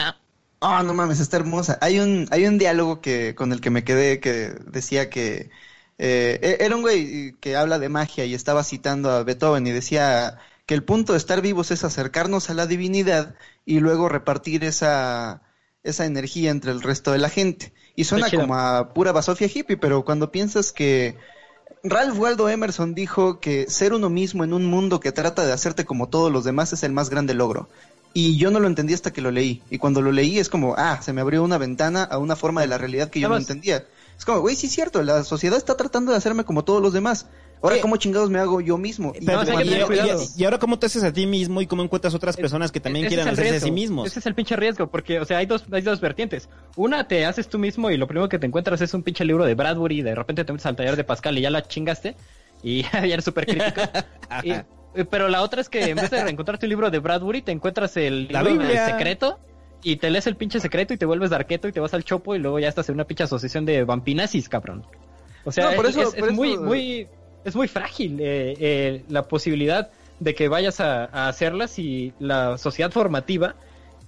Oh, 0.59 0.81
no 0.83 0.93
mames, 0.93 1.19
está 1.19 1.37
hermosa. 1.37 1.77
Hay 1.81 1.99
un, 1.99 2.27
hay 2.31 2.45
un 2.45 2.57
diálogo 2.57 3.01
que, 3.01 3.35
con 3.35 3.51
el 3.51 3.59
que 3.59 3.69
me 3.69 3.83
quedé 3.83 4.19
que 4.19 4.53
decía 4.67 5.09
que 5.09 5.49
eh, 5.97 6.39
e- 6.41 6.57
era 6.65 6.75
un 6.75 6.81
güey 6.81 7.33
que 7.39 7.55
habla 7.55 7.79
de 7.79 7.89
magia 7.89 8.25
y 8.25 8.33
estaba 8.33 8.63
citando 8.63 9.11
a 9.11 9.23
Beethoven 9.23 9.67
y 9.67 9.71
decía 9.71 10.39
que 10.65 10.73
el 10.73 10.83
punto 10.83 11.13
de 11.13 11.17
estar 11.17 11.41
vivos 11.41 11.71
es 11.71 11.83
acercarnos 11.83 12.49
a 12.49 12.53
la 12.53 12.67
divinidad 12.67 13.35
y 13.65 13.79
luego 13.79 14.07
repartir 14.07 14.63
esa, 14.63 15.41
esa 15.83 16.05
energía 16.05 16.51
entre 16.51 16.71
el 16.71 16.81
resto 16.81 17.11
de 17.11 17.17
la 17.17 17.29
gente. 17.29 17.73
Y 17.95 18.05
suena 18.05 18.29
como 18.29 18.55
a 18.55 18.93
pura 18.93 19.11
basofia 19.11 19.49
hippie, 19.53 19.77
pero 19.77 20.03
cuando 20.05 20.31
piensas 20.31 20.71
que 20.71 21.17
Ralph 21.85 22.17
Waldo 22.17 22.47
Emerson 22.47 22.95
dijo 22.95 23.41
que 23.41 23.69
ser 23.69 23.93
uno 23.93 24.09
mismo 24.09 24.45
en 24.45 24.53
un 24.53 24.63
mundo 24.63 25.01
que 25.01 25.11
trata 25.11 25.45
de 25.45 25.51
hacerte 25.51 25.83
como 25.83 26.07
todos 26.07 26.31
los 26.31 26.45
demás 26.45 26.71
es 26.71 26.81
el 26.83 26.93
más 26.93 27.09
grande 27.09 27.33
logro. 27.33 27.67
Y 28.13 28.37
yo 28.37 28.51
no 28.51 28.61
lo 28.61 28.67
entendí 28.67 28.93
hasta 28.93 29.11
que 29.11 29.19
lo 29.19 29.31
leí. 29.31 29.61
Y 29.69 29.79
cuando 29.79 30.01
lo 30.01 30.13
leí 30.13 30.39
es 30.39 30.47
como, 30.47 30.75
ah, 30.77 31.01
se 31.01 31.11
me 31.11 31.19
abrió 31.19 31.43
una 31.43 31.57
ventana 31.57 32.05
a 32.05 32.19
una 32.19 32.37
forma 32.37 32.61
de 32.61 32.67
la 32.67 32.77
realidad 32.77 33.09
que 33.09 33.19
yo 33.19 33.27
no 33.27 33.35
entendía. 33.35 33.85
Es 34.17 34.23
como, 34.23 34.39
güey, 34.39 34.55
sí 34.55 34.67
es 34.67 34.73
cierto, 34.73 35.03
la 35.03 35.25
sociedad 35.25 35.57
está 35.57 35.75
tratando 35.75 36.13
de 36.13 36.17
hacerme 36.17 36.45
como 36.45 36.63
todos 36.63 36.81
los 36.81 36.93
demás. 36.93 37.25
Ahora, 37.63 37.77
Eh, 37.77 37.81
¿cómo 37.81 37.95
chingados 37.95 38.29
me 38.29 38.39
hago 38.39 38.59
yo 38.61 38.77
mismo? 38.77 39.13
Y 39.19 39.25
Pero, 39.25 39.41
No, 39.45 39.61
y, 39.61 39.67
y- 39.69 40.41
y 40.41 40.43
ahora 40.43 40.59
cómo 40.59 40.77
te 40.77 40.85
haces 40.87 41.01
a 41.03 41.13
ti 41.13 41.25
mismo 41.25 41.61
y 41.61 41.65
cómo 41.65 41.81
encuentras 41.81 42.13
otras 42.13 42.35
personas 42.35 42.71
que 42.73 42.81
también 42.81 43.05
Ese 43.05 43.15
quieran 43.15 43.33
hacerse 43.33 43.55
a 43.55 43.59
sí 43.61 43.71
mismos. 43.71 44.05
Ese 44.07 44.19
es 44.19 44.25
el 44.25 44.35
pinche 44.35 44.55
riesgo, 44.57 44.87
porque, 44.87 45.19
o 45.21 45.25
sea, 45.25 45.37
hay 45.37 45.45
dos, 45.45 45.63
hay 45.71 45.81
dos 45.81 46.01
vertientes. 46.01 46.49
Una, 46.75 47.07
te 47.07 47.25
haces 47.25 47.47
tú 47.47 47.57
mismo 47.57 47.89
y 47.89 47.95
lo 47.97 48.05
primero 48.05 48.27
que 48.27 48.37
te 48.37 48.45
encuentras 48.45 48.81
es 48.81 48.93
un 48.93 49.01
pinche 49.01 49.23
libro 49.23 49.45
de 49.45 49.55
Bradbury 49.55 49.99
y 49.99 50.01
de 50.01 50.13
repente 50.13 50.43
te 50.43 50.51
metes 50.51 50.65
al 50.65 50.75
taller 50.75 50.97
de 50.97 51.05
Pascal 51.05 51.37
y 51.37 51.41
ya 51.41 51.49
la 51.49 51.63
chingaste 51.65 52.15
y 52.61 52.83
ya 52.91 52.99
eres 53.05 53.23
súper 53.25 53.45
crítico. 53.45 53.81
Y- 54.43 54.51
eh, 54.51 55.05
pero 55.09 55.27
la 55.29 55.41
otra 55.41 55.59
es 55.61 55.69
que 55.69 55.85
en 55.85 55.95
vez 55.95 56.11
de 56.11 56.19
encontrarte 56.19 56.65
un 56.65 56.69
libro 56.69 56.91
de 56.91 56.99
Bradbury, 56.99 57.41
te 57.41 57.51
encuentras 57.51 57.97
el 57.97 58.27
La 58.29 58.43
libro 58.43 58.67
secreto 58.69 59.39
y 59.81 59.95
te 59.95 60.09
lees 60.11 60.27
el 60.27 60.35
pinche 60.35 60.59
secreto 60.59 60.93
y 60.93 60.97
te 60.97 61.05
vuelves 61.05 61.29
darqueto 61.31 61.67
y 61.67 61.71
te 61.71 61.79
vas 61.79 61.93
al 61.95 62.03
chopo 62.03 62.35
y 62.35 62.39
luego 62.39 62.59
ya 62.59 62.67
estás 62.67 62.89
en 62.89 62.95
una 62.95 63.05
pinche 63.05 63.23
asociación 63.23 63.65
de 63.65 63.83
vampinazis, 63.85 64.49
cabrón. 64.49 64.85
O 65.45 65.51
sea, 65.51 65.71
No, 65.71 65.75
por 65.77 65.85
es- 65.87 65.95
eso- 65.97 66.09
es, 66.09 66.15
por 66.19 66.29
es 66.29 66.35
muy, 66.35 66.57
muy, 66.57 67.07
es 67.45 67.55
muy 67.55 67.67
frágil 67.67 68.19
eh, 68.19 68.55
eh, 68.59 69.03
la 69.09 69.23
posibilidad 69.23 69.89
de 70.19 70.35
que 70.35 70.47
vayas 70.47 70.79
a, 70.79 71.27
hacerlas 71.27 71.79
y 71.79 72.13
la 72.19 72.57
sociedad 72.57 72.91
formativa 72.91 73.55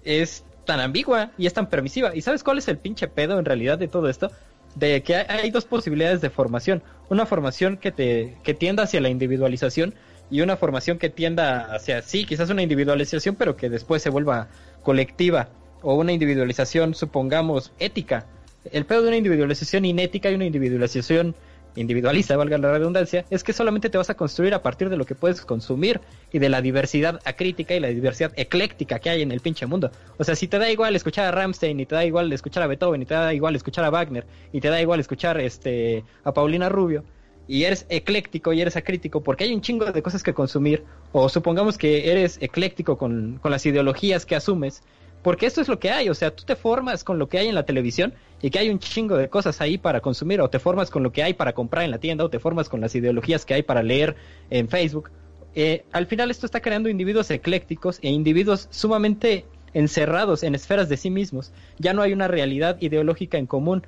es 0.04 0.44
tan 0.66 0.80
ambigua 0.80 1.32
y 1.38 1.46
es 1.46 1.54
tan 1.54 1.70
permisiva. 1.70 2.16
¿Y 2.16 2.22
sabes 2.22 2.44
cuál 2.44 2.58
es 2.58 2.68
el 2.68 2.78
pinche 2.78 3.08
pedo 3.08 3.38
en 3.38 3.46
realidad 3.46 3.78
de 3.78 3.88
todo 3.88 4.10
esto? 4.10 4.32
De 4.76 5.04
que 5.04 5.16
hay, 5.16 5.26
hay 5.28 5.52
dos 5.52 5.66
posibilidades 5.66 6.22
de 6.22 6.30
formación. 6.30 6.84
Una 7.10 7.26
formación 7.26 7.78
que 7.78 7.92
te 7.92 8.38
que 8.44 8.54
tienda 8.54 8.84
hacia 8.84 9.02
la 9.02 9.10
individualización 9.10 9.94
y 10.30 10.42
una 10.42 10.58
formación 10.58 10.98
que 10.98 11.10
tienda 11.10 11.74
hacia 11.74 12.02
sí, 12.02 12.26
quizás 12.26 12.50
una 12.50 12.64
individualización, 12.64 13.36
pero 13.36 13.56
que 13.56 13.70
después 13.70 14.02
se 14.02 14.10
vuelva 14.10 14.48
colectiva 14.84 15.50
o 15.82 15.96
una 15.96 16.14
individualización, 16.14 16.96
supongamos, 16.96 17.72
ética. 17.80 18.26
El 18.72 18.86
pedo 18.86 19.04
de 19.04 19.10
una 19.10 19.18
individualización 19.18 19.86
inética 19.86 20.32
y 20.32 20.36
una 20.36 20.46
individualización 20.46 21.36
individualista, 21.76 22.38
valga 22.38 22.58
la 22.58 22.72
redundancia, 22.72 23.26
es 23.30 23.44
que 23.44 23.54
solamente 23.54 23.90
te 23.90 23.98
vas 23.98 24.10
a 24.10 24.16
construir 24.16 24.54
a 24.54 24.62
partir 24.62 24.90
de 24.90 24.98
lo 24.98 25.06
que 25.06 25.16
puedes 25.16 25.42
consumir 25.42 26.02
y 26.32 26.40
de 26.40 26.50
la 26.50 26.62
diversidad 26.62 27.20
acrítica 27.26 27.76
y 27.76 27.80
la 27.80 27.90
diversidad 27.90 28.32
ecléctica 28.36 29.00
que 29.00 29.10
hay 29.10 29.22
en 29.22 29.32
el 29.32 29.40
pinche 29.40 29.66
mundo. 29.66 29.92
O 30.18 30.24
sea, 30.24 30.36
si 30.36 30.48
te 30.48 30.60
da 30.60 30.70
igual 30.70 30.96
escuchar 30.96 31.26
a 31.26 31.32
Ramstein, 31.32 31.80
y 31.80 31.86
te 31.86 31.96
da 31.96 32.06
igual 32.06 32.32
escuchar 32.32 32.64
a 32.64 32.68
Beethoven, 32.68 33.02
y 33.02 33.06
te 33.06 33.14
da 33.14 33.34
igual 33.34 33.56
escuchar 33.56 33.86
a 33.86 33.90
Wagner, 33.90 34.26
y 34.52 34.62
te 34.62 34.70
da 34.70 34.82
igual 34.82 35.00
escuchar 35.00 35.40
este 35.40 36.04
a 36.24 36.34
Paulina 36.34 36.70
Rubio, 36.70 37.04
y 37.48 37.64
eres 37.64 37.86
ecléctico 37.90 38.54
y 38.54 38.62
eres 38.62 38.76
acrítico 38.76 39.22
porque 39.22 39.44
hay 39.44 39.54
un 39.54 39.62
chingo 39.62 39.86
de 39.92 40.02
cosas 40.02 40.24
que 40.24 40.34
consumir, 40.34 40.84
o 41.12 41.30
supongamos 41.30 41.78
que 41.78 42.12
eres 42.12 42.38
ecléctico 42.42 42.98
con, 42.98 43.40
con 43.42 43.52
las 43.52 43.66
ideologías 43.66 44.26
que 44.26 44.36
asumes, 44.36 44.84
porque 45.26 45.48
esto 45.48 45.60
es 45.60 45.68
lo 45.68 45.80
que 45.80 45.90
hay, 45.90 46.08
o 46.08 46.14
sea, 46.14 46.36
tú 46.36 46.44
te 46.44 46.56
formas 46.56 47.04
con 47.04 47.18
lo 47.18 47.28
que 47.28 47.40
hay 47.40 47.48
en 47.48 47.56
la 47.56 47.66
televisión 47.66 48.14
y 48.44 48.52
que 48.52 48.60
hay 48.60 48.70
un 48.70 48.78
chingo 48.78 49.18
de 49.18 49.28
cosas 49.28 49.60
ahí 49.60 49.80
para 49.80 50.00
consumir, 50.00 50.40
o 50.40 50.52
te 50.52 50.60
formas 50.60 50.92
con 50.92 51.02
lo 51.02 51.12
que 51.12 51.24
hay 51.24 51.34
para 51.34 51.54
comprar 51.54 51.84
en 51.84 51.90
la 51.90 51.98
tienda, 51.98 52.24
o 52.24 52.30
te 52.30 52.38
formas 52.38 52.70
con 52.70 52.80
las 52.80 52.94
ideologías 52.94 53.44
que 53.44 53.56
hay 53.56 53.64
para 53.64 53.82
leer 53.82 54.16
en 54.52 54.70
Facebook. 54.70 55.10
Eh, 55.56 55.84
al 55.92 56.06
final 56.06 56.30
esto 56.30 56.46
está 56.46 56.62
creando 56.62 56.90
individuos 56.90 57.32
eclécticos 57.32 57.98
e 58.04 58.10
individuos 58.10 58.68
sumamente 58.70 59.48
encerrados 59.74 60.44
en 60.44 60.54
esferas 60.54 60.90
de 60.90 60.98
sí 60.98 61.10
mismos. 61.10 61.54
Ya 61.80 61.94
no 61.94 62.04
hay 62.04 62.14
una 62.14 62.28
realidad 62.28 62.78
ideológica 62.80 63.40
en 63.40 63.48
común. 63.48 63.82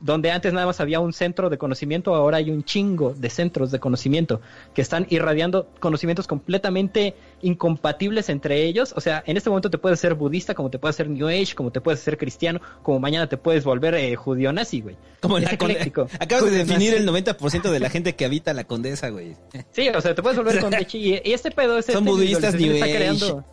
Donde 0.00 0.30
antes 0.32 0.52
nada 0.52 0.66
más 0.66 0.80
había 0.80 0.98
un 1.00 1.12
centro 1.12 1.48
de 1.48 1.58
conocimiento, 1.58 2.14
ahora 2.14 2.38
hay 2.38 2.50
un 2.50 2.64
chingo 2.64 3.14
de 3.14 3.30
centros 3.30 3.70
de 3.70 3.78
conocimiento 3.78 4.40
que 4.74 4.82
están 4.82 5.06
irradiando 5.10 5.68
conocimientos 5.78 6.26
completamente 6.26 7.14
incompatibles 7.40 8.28
entre 8.28 8.64
ellos. 8.64 8.92
O 8.96 9.00
sea, 9.00 9.22
en 9.26 9.36
este 9.36 9.48
momento 9.48 9.70
te 9.70 9.78
puedes 9.78 10.00
ser 10.00 10.14
budista, 10.14 10.54
como 10.54 10.70
te 10.70 10.78
puedes 10.78 10.96
ser 10.96 11.08
New 11.08 11.28
Age, 11.28 11.54
como 11.54 11.70
te 11.70 11.80
puedes 11.80 12.00
ser 12.00 12.18
cristiano, 12.18 12.60
como 12.82 12.98
mañana 12.98 13.28
te 13.28 13.36
puedes 13.36 13.64
volver 13.64 13.94
eh, 13.94 14.16
judío 14.16 14.52
nazi, 14.52 14.80
güey. 14.80 14.96
Como 15.20 15.38
Es 15.38 15.44
la 15.44 15.52
ecléctico. 15.52 16.08
Acabas 16.20 16.46
de 16.46 16.50
definir 16.50 16.92
nazi. 16.92 17.02
el 17.02 17.08
90% 17.36 17.70
de 17.70 17.80
la 17.80 17.88
gente 17.90 18.14
que 18.16 18.24
habita 18.24 18.52
la 18.54 18.64
condesa, 18.64 19.08
güey. 19.10 19.36
Sí, 19.70 19.88
o 19.88 20.00
sea, 20.00 20.14
te 20.14 20.22
puedes 20.22 20.36
volver 20.36 20.60
con 20.60 20.70
Dechi. 20.78 20.98
Y, 20.98 21.20
y 21.24 21.32
este 21.32 21.50
pedo 21.50 21.78
es 21.78 21.86
Son 21.86 21.94
esta 21.98 22.10
budistas 22.10 22.54
New 22.54 22.72
está 22.72 22.84
Age. 22.86 22.96
creando 22.96 23.44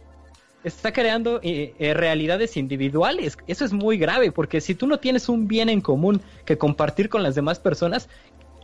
está 0.64 0.92
creando 0.92 1.40
eh, 1.42 1.74
eh, 1.80 1.94
realidades 1.94 2.58
individuales. 2.58 3.38
Eso 3.48 3.66
es 3.66 3.74
muy 3.74 3.98
grave 3.98 4.32
porque 4.32 4.62
si 4.62 4.76
tú 4.76 4.88
no 4.88 5.00
tienes 5.00 5.30
un 5.30 5.48
bien 5.48 5.70
en 5.70 5.82
común 5.82 6.22
que 6.46 6.58
compartir 6.58 7.10
con 7.10 7.24
las 7.24 7.36
demás 7.36 7.60
personas, 7.60 8.10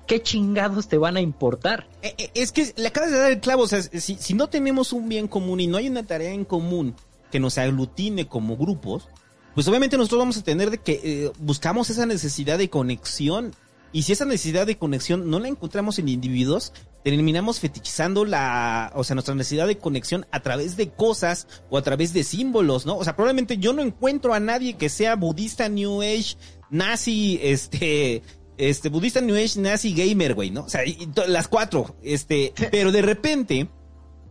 ¿qué 0.08 0.22
chingados 0.22 0.88
te 0.88 0.98
van 0.98 1.18
a 1.18 1.22
importar? 1.22 1.88
Eh, 2.02 2.32
Es 2.34 2.52
que 2.52 2.74
le 2.76 2.88
acabas 2.88 3.12
de 3.12 3.18
dar 3.18 3.32
el 3.32 3.40
clavo, 3.40 3.64
o 3.64 3.68
sea, 3.68 3.82
si, 3.82 4.16
si 4.16 4.34
no 4.34 4.48
tenemos 4.48 4.94
un 4.94 5.08
bien 5.08 5.28
común 5.28 5.60
y 5.60 5.68
no 5.68 5.78
hay 5.78 5.88
una 5.88 6.04
tarea 6.04 6.32
en 6.32 6.46
común 6.46 6.96
que 7.32 7.40
nos 7.40 7.58
aglutine 7.58 8.28
como 8.28 8.58
grupos, 8.58 9.08
pues 9.54 9.68
obviamente 9.68 9.98
nosotros 9.98 10.20
vamos 10.20 10.38
a 10.38 10.44
tener 10.44 10.70
de 10.70 10.78
que 10.80 11.32
buscamos 11.40 11.90
esa 11.90 12.06
necesidad 12.06 12.58
de 12.58 12.70
conexión 12.70 13.54
y 13.94 14.04
si 14.04 14.12
esa 14.12 14.26
necesidad 14.26 14.68
de 14.68 14.78
conexión 14.78 15.30
no 15.30 15.40
la 15.40 15.48
encontramos 15.48 15.98
en 16.00 16.10
individuos, 16.10 16.74
terminamos 17.06 17.60
fetichizando 17.60 18.26
la, 18.26 18.92
o 18.96 19.04
sea, 19.04 19.14
nuestra 19.14 19.36
necesidad 19.36 19.68
de 19.68 19.78
conexión 19.78 20.26
a 20.32 20.40
través 20.40 20.76
de 20.76 20.90
cosas 20.90 21.48
o 21.70 21.78
a 21.78 21.84
través 21.84 22.14
de 22.14 22.24
símbolos, 22.24 22.88
¿no? 22.88 22.98
O 22.98 23.04
sea, 23.04 23.16
probablemente 23.16 23.60
yo 23.60 23.74
no 23.74 23.84
encuentro 23.84 24.34
a 24.34 24.40
nadie 24.40 24.74
que 24.74 24.90
sea 24.90 25.16
budista, 25.16 25.70
New 25.70 26.02
Age, 26.02 26.36
nazi, 26.72 27.40
este, 27.44 28.24
este, 28.58 28.90
budista, 28.90 29.22
New 29.22 29.36
Age, 29.36 29.60
nazi, 29.60 29.94
gamer, 29.94 30.34
güey, 30.34 30.50
¿no? 30.50 30.64
O 30.64 30.70
sea, 30.70 30.84
y- 30.84 31.08
las 31.28 31.48
cuatro, 31.48 31.96
este, 32.02 32.56
pero 32.72 32.92
de 32.92 33.04
repente 33.04 33.70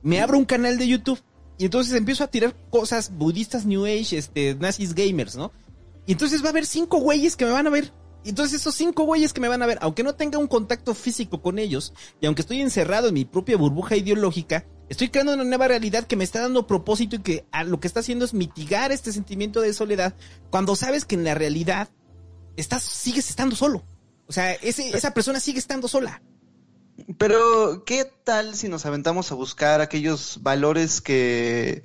me 0.03 0.21
abro 0.21 0.37
un 0.37 0.45
canal 0.45 0.77
de 0.77 0.89
YouTube 0.89 1.23
y 1.57 1.67
entonces 1.67 1.95
empiezo 1.95 2.25
a 2.25 2.27
tirar 2.27 2.57
cosas 2.71 3.17
budistas, 3.17 3.67
New 3.67 3.85
Age, 3.85 4.19
este, 4.19 4.57
nazis, 4.57 4.97
gamers, 4.97 5.37
¿no? 5.37 5.53
Y 6.07 6.13
entonces 6.13 6.43
va 6.43 6.47
a 6.47 6.51
haber 6.51 6.67
cinco 6.67 6.99
güeyes 6.99 7.37
que 7.37 7.45
me 7.45 7.53
van 7.53 7.69
a 7.69 7.71
ver. 7.71 7.93
Y 8.25 8.31
entonces 8.31 8.61
esos 8.61 8.75
cinco 8.75 9.05
güeyes 9.05 9.33
que 9.33 9.41
me 9.41 9.49
van 9.49 9.63
a 9.63 9.67
ver, 9.67 9.79
aunque 9.83 10.03
no 10.03 10.15
tenga 10.15 10.39
un 10.39 10.47
contacto 10.47 10.95
físico 10.95 11.43
con 11.43 11.59
ellos, 11.59 11.93
y 12.21 12.27
aunque 12.27 12.43
estoy 12.43 12.61
encerrado 12.63 13.09
en 13.09 13.15
mi 13.15 13.27
propia 13.27 13.59
burbuja 13.59 13.97
ideológica, 13.97 14.65
estoy 14.89 15.11
creando 15.11 15.35
una 15.35 15.45
nueva 15.45 15.69
realidad 15.69 16.07
que 16.07 16.17
me 16.17 16.25
está 16.25 16.41
dando 16.41 16.67
propósito 16.67 17.17
y 17.17 17.21
que 17.21 17.45
a 17.53 17.65
lo 17.65 17.81
que 17.81 17.87
está 17.87 18.01
haciendo 18.01 18.25
es 18.25 18.33
mitigar 18.33 18.93
este 18.93 19.13
sentimiento 19.13 19.61
de 19.61 19.75
soledad, 19.75 20.15
cuando 20.51 20.75
sabes 20.75 21.05
que 21.05 21.17
en 21.17 21.25
la 21.25 21.35
realidad 21.35 21.91
estás, 22.57 22.83
sigues 22.83 23.29
estando 23.29 23.57
solo. 23.57 23.85
O 24.27 24.33
sea, 24.33 24.53
ese, 24.55 24.97
esa 24.97 25.13
persona 25.13 25.39
sigue 25.39 25.59
estando 25.59 25.87
sola. 25.87 26.23
Pero, 27.19 27.85
¿qué 27.85 28.05
tal 28.25 28.55
si 28.55 28.69
nos 28.69 28.87
aventamos 28.87 29.31
a 29.33 29.35
buscar 29.35 29.81
aquellos 29.81 30.39
valores 30.43 31.01
que... 31.01 31.85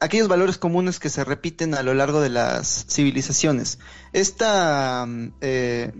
aquellos 0.00 0.28
valores 0.28 0.58
comunes 0.58 0.98
que 0.98 1.10
se 1.10 1.24
repiten 1.24 1.74
a 1.74 1.82
lo 1.82 1.94
largo 1.94 2.20
de 2.20 2.30
las 2.30 2.86
civilizaciones? 2.88 3.78
Esta... 4.12 5.04
mm, 5.06 5.32
eh, 5.40 5.92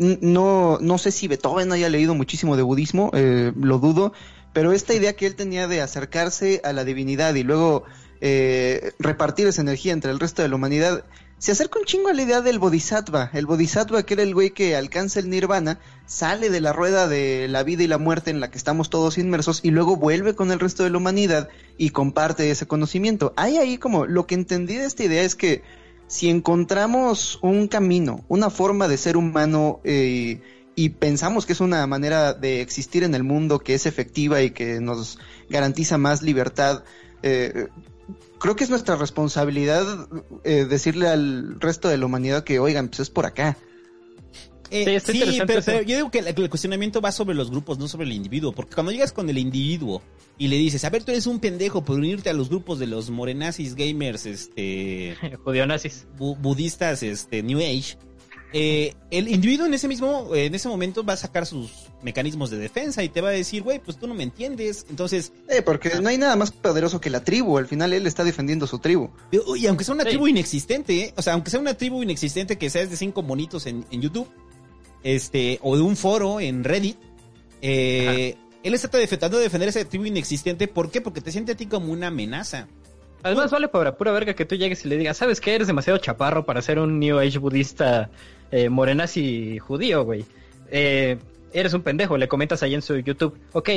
no, 0.00 0.78
no 0.80 0.96
sé 0.96 1.12
si 1.12 1.28
Beethoven 1.28 1.72
haya 1.72 1.90
leído 1.90 2.14
muchísimo 2.14 2.56
de 2.56 2.62
budismo, 2.62 3.10
eh, 3.12 3.52
lo 3.54 3.78
dudo, 3.78 4.14
pero 4.54 4.72
esta 4.72 4.94
idea 4.94 5.14
que 5.14 5.26
él 5.26 5.34
tenía 5.34 5.68
de 5.68 5.82
acercarse 5.82 6.62
a 6.64 6.72
la 6.72 6.84
divinidad 6.84 7.34
y 7.34 7.42
luego 7.42 7.84
eh, 8.22 8.92
repartir 8.98 9.46
esa 9.46 9.60
energía 9.60 9.92
entre 9.92 10.10
el 10.10 10.18
resto 10.18 10.40
de 10.40 10.48
la 10.48 10.56
humanidad, 10.56 11.04
se 11.40 11.52
acerca 11.52 11.78
un 11.78 11.86
chingo 11.86 12.10
a 12.10 12.12
la 12.12 12.20
idea 12.20 12.42
del 12.42 12.58
bodhisattva. 12.58 13.30
El 13.32 13.46
bodhisattva, 13.46 14.02
que 14.02 14.12
era 14.12 14.22
el 14.22 14.34
güey 14.34 14.50
que 14.50 14.76
alcanza 14.76 15.20
el 15.20 15.30
nirvana, 15.30 15.80
sale 16.04 16.50
de 16.50 16.60
la 16.60 16.74
rueda 16.74 17.08
de 17.08 17.48
la 17.48 17.62
vida 17.62 17.82
y 17.82 17.86
la 17.86 17.96
muerte 17.96 18.30
en 18.30 18.40
la 18.40 18.50
que 18.50 18.58
estamos 18.58 18.90
todos 18.90 19.16
inmersos 19.16 19.60
y 19.62 19.70
luego 19.70 19.96
vuelve 19.96 20.34
con 20.34 20.52
el 20.52 20.60
resto 20.60 20.84
de 20.84 20.90
la 20.90 20.98
humanidad 20.98 21.48
y 21.78 21.90
comparte 21.90 22.50
ese 22.50 22.66
conocimiento. 22.66 23.32
Hay 23.36 23.56
ahí 23.56 23.78
como, 23.78 24.04
lo 24.04 24.26
que 24.26 24.34
entendí 24.34 24.74
de 24.74 24.84
esta 24.84 25.02
idea 25.02 25.22
es 25.22 25.34
que 25.34 25.62
si 26.08 26.28
encontramos 26.28 27.38
un 27.40 27.68
camino, 27.68 28.22
una 28.28 28.50
forma 28.50 28.86
de 28.86 28.98
ser 28.98 29.16
humano 29.16 29.80
eh, 29.82 30.42
y 30.74 30.90
pensamos 30.90 31.46
que 31.46 31.54
es 31.54 31.60
una 31.60 31.86
manera 31.86 32.34
de 32.34 32.60
existir 32.60 33.02
en 33.02 33.14
el 33.14 33.24
mundo 33.24 33.60
que 33.60 33.72
es 33.72 33.86
efectiva 33.86 34.42
y 34.42 34.50
que 34.50 34.78
nos 34.80 35.18
garantiza 35.48 35.96
más 35.96 36.20
libertad, 36.20 36.84
eh, 37.22 37.68
creo 38.40 38.56
que 38.56 38.64
es 38.64 38.70
nuestra 38.70 38.96
responsabilidad 38.96 40.08
eh, 40.42 40.64
decirle 40.64 41.08
al 41.08 41.60
resto 41.60 41.88
de 41.88 41.98
la 41.98 42.06
humanidad 42.06 42.42
que, 42.42 42.58
oigan, 42.58 42.88
pues 42.88 43.00
es 43.00 43.10
por 43.10 43.26
acá. 43.26 43.56
Eh, 44.72 45.00
sí, 45.00 45.40
pero, 45.46 45.82
yo 45.82 45.96
digo 45.96 46.10
que 46.12 46.20
el, 46.20 46.48
cuestionamiento 46.48 47.00
va 47.00 47.10
sobre 47.10 47.34
los 47.34 47.50
grupos, 47.50 47.78
no 47.78 47.88
sobre 47.88 48.06
el 48.06 48.12
individuo. 48.12 48.52
Porque 48.52 48.74
cuando 48.74 48.92
llegas 48.92 49.12
con 49.12 49.28
el 49.28 49.38
individuo 49.38 50.00
y 50.38 50.48
le 50.48 50.56
dices, 50.56 50.84
a 50.84 50.90
ver, 50.90 51.04
tú 51.04 51.12
eres 51.12 51.26
un 51.26 51.40
pendejo 51.40 51.84
por 51.84 51.98
unirte 51.98 52.30
a 52.30 52.32
los 52.32 52.48
grupos 52.48 52.78
de 52.78 52.86
los 52.86 53.10
morenazis, 53.10 53.74
gamers, 53.74 54.26
este... 54.26 55.16
Judionazis. 55.44 56.06
budistas, 56.16 57.02
este, 57.02 57.42
New 57.42 57.58
Age 57.58 57.96
eh, 58.52 58.94
el 59.10 59.28
individuo 59.28 59.66
en 59.66 59.74
ese 59.74 59.86
mismo, 59.86 60.34
en 60.34 60.54
ese 60.54 60.68
momento 60.68 61.04
va 61.04 61.12
a 61.12 61.16
sacar 61.16 61.46
sus 61.46 61.70
mecanismos 62.02 62.50
de 62.50 62.58
defensa 62.58 63.02
y 63.02 63.08
te 63.08 63.20
va 63.20 63.28
a 63.28 63.32
decir, 63.32 63.62
güey, 63.62 63.78
pues 63.78 63.96
tú 63.96 64.06
no 64.06 64.14
me 64.14 64.22
entiendes. 64.22 64.86
Entonces. 64.88 65.32
Eh, 65.48 65.62
porque 65.62 65.90
no 66.00 66.08
hay 66.08 66.18
nada 66.18 66.36
más 66.36 66.50
poderoso 66.50 67.00
que 67.00 67.10
la 67.10 67.22
tribu. 67.22 67.58
Al 67.58 67.66
final 67.66 67.92
él 67.92 68.06
está 68.06 68.24
defendiendo 68.24 68.66
su 68.66 68.78
tribu. 68.78 69.10
Y 69.56 69.66
aunque 69.66 69.84
sea 69.84 69.94
una 69.94 70.04
tribu 70.04 70.28
inexistente, 70.28 71.00
¿eh? 71.00 71.14
o 71.16 71.22
sea, 71.22 71.34
aunque 71.34 71.50
sea 71.50 71.60
una 71.60 71.74
tribu 71.74 72.02
inexistente 72.02 72.58
que 72.58 72.70
seas 72.70 72.90
de 72.90 72.96
cinco 72.96 73.22
monitos 73.22 73.66
en, 73.66 73.84
YouTube, 73.90 74.28
este, 75.02 75.58
o 75.62 75.76
de 75.76 75.82
un 75.82 75.96
foro 75.96 76.40
en 76.40 76.64
Reddit, 76.64 76.96
eh, 77.62 78.36
él 78.62 78.74
está 78.74 78.88
tratando 78.88 79.38
de 79.38 79.44
defender 79.44 79.68
esa 79.68 79.84
tribu 79.84 80.06
inexistente. 80.06 80.68
¿Por 80.68 80.90
qué? 80.90 81.00
Porque 81.00 81.20
te 81.20 81.32
siente 81.32 81.52
a 81.52 81.56
ti 81.56 81.66
como 81.66 81.92
una 81.92 82.08
amenaza. 82.08 82.68
Además, 83.22 83.50
vale 83.50 83.68
para 83.68 83.96
pura 83.96 84.12
verga 84.12 84.34
que 84.34 84.46
tú 84.46 84.54
llegues 84.54 84.84
y 84.84 84.88
le 84.88 84.96
digas, 84.96 85.16
¿sabes 85.16 85.40
qué? 85.40 85.54
Eres 85.54 85.66
demasiado 85.66 85.98
chaparro 85.98 86.46
para 86.46 86.62
ser 86.62 86.78
un 86.78 86.98
New 86.98 87.18
Age 87.18 87.38
budista 87.38 88.10
eh, 88.50 88.68
morenazi 88.68 89.58
judío, 89.58 90.04
güey. 90.04 90.24
Eh, 90.70 91.18
eres 91.52 91.74
un 91.74 91.82
pendejo, 91.82 92.16
le 92.16 92.28
comentas 92.28 92.62
ahí 92.62 92.74
en 92.74 92.82
su 92.82 92.96
YouTube, 92.98 93.38
ok, 93.52 93.70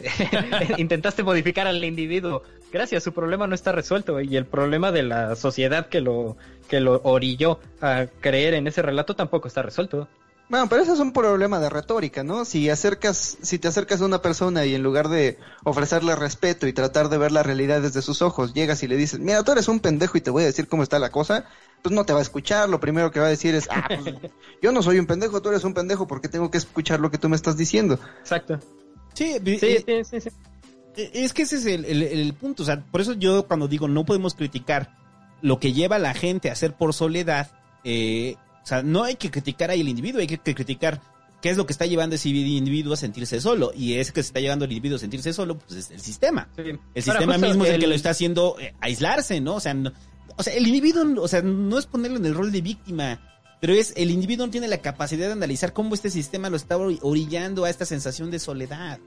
intentaste 0.78 1.22
modificar 1.22 1.66
al 1.66 1.82
individuo, 1.84 2.42
gracias, 2.72 3.02
su 3.02 3.12
problema 3.12 3.46
no 3.46 3.54
está 3.54 3.72
resuelto 3.72 4.20
y 4.20 4.36
el 4.36 4.46
problema 4.46 4.92
de 4.92 5.02
la 5.02 5.36
sociedad 5.36 5.88
que 5.88 6.00
lo, 6.00 6.36
que 6.68 6.80
lo 6.80 7.00
orilló 7.04 7.58
a 7.80 8.06
creer 8.20 8.54
en 8.54 8.66
ese 8.66 8.82
relato 8.82 9.14
tampoco 9.14 9.48
está 9.48 9.62
resuelto. 9.62 10.08
Bueno, 10.48 10.68
pero 10.68 10.82
eso 10.82 10.94
es 10.94 11.00
un 11.00 11.12
problema 11.12 11.58
de 11.58 11.68
retórica, 11.68 12.22
¿no? 12.22 12.44
Si 12.44 12.70
acercas, 12.70 13.36
si 13.42 13.58
te 13.58 13.66
acercas 13.66 14.00
a 14.00 14.04
una 14.04 14.22
persona 14.22 14.64
y 14.64 14.76
en 14.76 14.82
lugar 14.84 15.08
de 15.08 15.38
ofrecerle 15.64 16.14
respeto 16.14 16.68
y 16.68 16.72
tratar 16.72 17.08
de 17.08 17.18
ver 17.18 17.32
la 17.32 17.42
realidad 17.42 17.82
desde 17.82 18.00
sus 18.00 18.22
ojos, 18.22 18.54
llegas 18.54 18.80
y 18.84 18.86
le 18.86 18.96
dices, 18.96 19.18
mira, 19.18 19.42
tú 19.42 19.50
eres 19.50 19.66
un 19.66 19.80
pendejo 19.80 20.16
y 20.16 20.20
te 20.20 20.30
voy 20.30 20.44
a 20.44 20.46
decir 20.46 20.68
cómo 20.68 20.84
está 20.84 21.00
la 21.00 21.10
cosa, 21.10 21.46
pues 21.82 21.94
no 21.94 22.04
te 22.04 22.12
va 22.12 22.18
a 22.18 22.22
escuchar, 22.22 22.68
lo 22.68 22.80
primero 22.80 23.10
que 23.10 23.20
va 23.20 23.26
a 23.26 23.30
decir 23.30 23.54
es, 23.54 23.68
ah, 23.70 23.86
pues, 23.88 24.14
yo 24.62 24.72
no 24.72 24.82
soy 24.82 24.98
un 24.98 25.06
pendejo, 25.06 25.40
tú 25.40 25.50
eres 25.50 25.64
un 25.64 25.74
pendejo 25.74 26.06
porque 26.06 26.28
tengo 26.28 26.50
que 26.50 26.58
escuchar 26.58 27.00
lo 27.00 27.10
que 27.10 27.18
tú 27.18 27.28
me 27.28 27.36
estás 27.36 27.56
diciendo. 27.56 27.98
Exacto. 28.20 28.58
Sí, 29.14 29.36
sí, 29.44 29.58
sí, 29.58 30.20
sí, 30.20 30.28
Es 30.96 31.32
que 31.32 31.42
ese 31.42 31.56
es 31.56 31.66
el, 31.66 31.84
el 31.84 32.34
punto, 32.34 32.62
o 32.62 32.66
sea, 32.66 32.84
por 32.84 33.00
eso 33.00 33.14
yo 33.14 33.46
cuando 33.46 33.66
digo 33.66 33.88
no 33.88 34.04
podemos 34.04 34.34
criticar 34.34 34.94
lo 35.42 35.60
que 35.60 35.72
lleva 35.72 35.96
a 35.96 36.00
la 36.00 36.14
gente 36.14 36.48
a 36.48 36.52
hacer 36.52 36.74
por 36.74 36.92
soledad, 36.92 37.50
eh, 37.84 38.36
o 38.62 38.66
sea, 38.66 38.82
no 38.82 39.04
hay 39.04 39.14
que 39.14 39.30
criticar 39.30 39.70
ahí 39.70 39.80
el 39.80 39.88
individuo, 39.88 40.20
hay 40.20 40.26
que, 40.26 40.38
criticar 40.38 41.00
qué 41.40 41.50
es 41.50 41.56
lo 41.56 41.66
que 41.66 41.72
está 41.72 41.86
llevando 41.86 42.16
ese 42.16 42.28
individuo 42.30 42.94
a 42.94 42.96
sentirse 42.96 43.40
solo. 43.40 43.70
Y 43.72 43.94
es 43.94 44.10
que 44.10 44.24
se 44.24 44.28
está 44.28 44.40
llevando 44.40 44.64
el 44.64 44.72
individuo 44.72 44.96
a 44.96 44.98
sentirse 44.98 45.32
solo, 45.32 45.56
pues 45.56 45.72
es 45.72 45.90
el 45.92 46.00
sistema. 46.00 46.48
El 46.56 47.02
sistema 47.02 47.38
mismo 47.38 47.64
es 47.64 47.70
el, 47.70 47.80
que 47.80 47.86
lo 47.86 47.94
está 47.94 48.10
haciendo 48.10 48.56
eh, 48.58 48.74
aislarse, 48.80 49.40
¿no? 49.40 49.54
O 49.54 49.60
sea, 49.60 49.76
o 50.36 50.42
sea, 50.42 50.54
el 50.54 50.66
individuo, 50.66 51.22
o 51.22 51.28
sea, 51.28 51.42
no 51.42 51.78
es 51.78 51.86
ponerlo 51.86 52.18
en 52.18 52.26
el 52.26 52.34
rol 52.34 52.52
de 52.52 52.60
víctima, 52.60 53.20
pero 53.60 53.72
es 53.72 53.92
el 53.96 54.10
individuo 54.10 54.46
no 54.46 54.52
tiene 54.52 54.68
la 54.68 54.78
capacidad 54.78 55.26
de 55.26 55.32
analizar 55.32 55.72
cómo 55.72 55.94
este 55.94 56.10
sistema 56.10 56.50
lo 56.50 56.56
está 56.56 56.76
orillando 56.76 57.64
a 57.64 57.70
esta 57.70 57.84
sensación 57.84 58.30
de 58.30 58.38
soledad. 58.38 58.98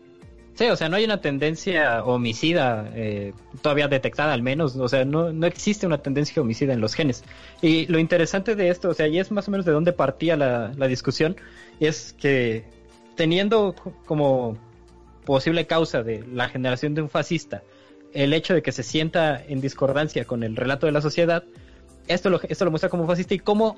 Sí, 0.55 0.65
o 0.65 0.75
sea, 0.75 0.89
no 0.89 0.97
hay 0.97 1.05
una 1.05 1.21
tendencia 1.21 2.03
homicida 2.03 2.91
eh, 2.93 3.31
todavía 3.61 3.87
detectada 3.87 4.33
al 4.33 4.41
menos, 4.41 4.75
o 4.75 4.89
sea, 4.89 5.05
no, 5.05 5.31
no 5.31 5.47
existe 5.47 5.87
una 5.87 5.99
tendencia 5.99 6.41
homicida 6.41 6.73
en 6.73 6.81
los 6.81 6.95
genes. 6.95 7.23
Y 7.61 7.85
lo 7.85 7.97
interesante 7.97 8.55
de 8.55 8.69
esto, 8.69 8.89
o 8.89 8.93
sea, 8.93 9.07
y 9.07 9.19
es 9.19 9.31
más 9.31 9.47
o 9.47 9.51
menos 9.51 9.65
de 9.65 9.71
dónde 9.71 9.93
partía 9.93 10.35
la, 10.35 10.73
la 10.75 10.87
discusión, 10.87 11.37
es 11.79 12.13
que 12.19 12.65
teniendo 13.15 13.73
como 14.05 14.57
posible 15.25 15.65
causa 15.65 16.03
de 16.03 16.25
la 16.27 16.49
generación 16.49 16.93
de 16.93 17.03
un 17.03 17.09
fascista 17.09 17.63
el 18.13 18.33
hecho 18.33 18.53
de 18.53 18.61
que 18.61 18.71
se 18.71 18.83
sienta 18.83 19.43
en 19.47 19.61
discordancia 19.61 20.25
con 20.25 20.43
el 20.43 20.55
relato 20.55 20.85
de 20.85 20.91
la 20.91 21.01
sociedad, 21.01 21.43
esto 22.07 22.29
lo, 22.29 22.39
esto 22.41 22.65
lo 22.65 22.71
muestra 22.71 22.89
como 22.89 23.05
fascista 23.07 23.33
y 23.33 23.39
cómo 23.39 23.77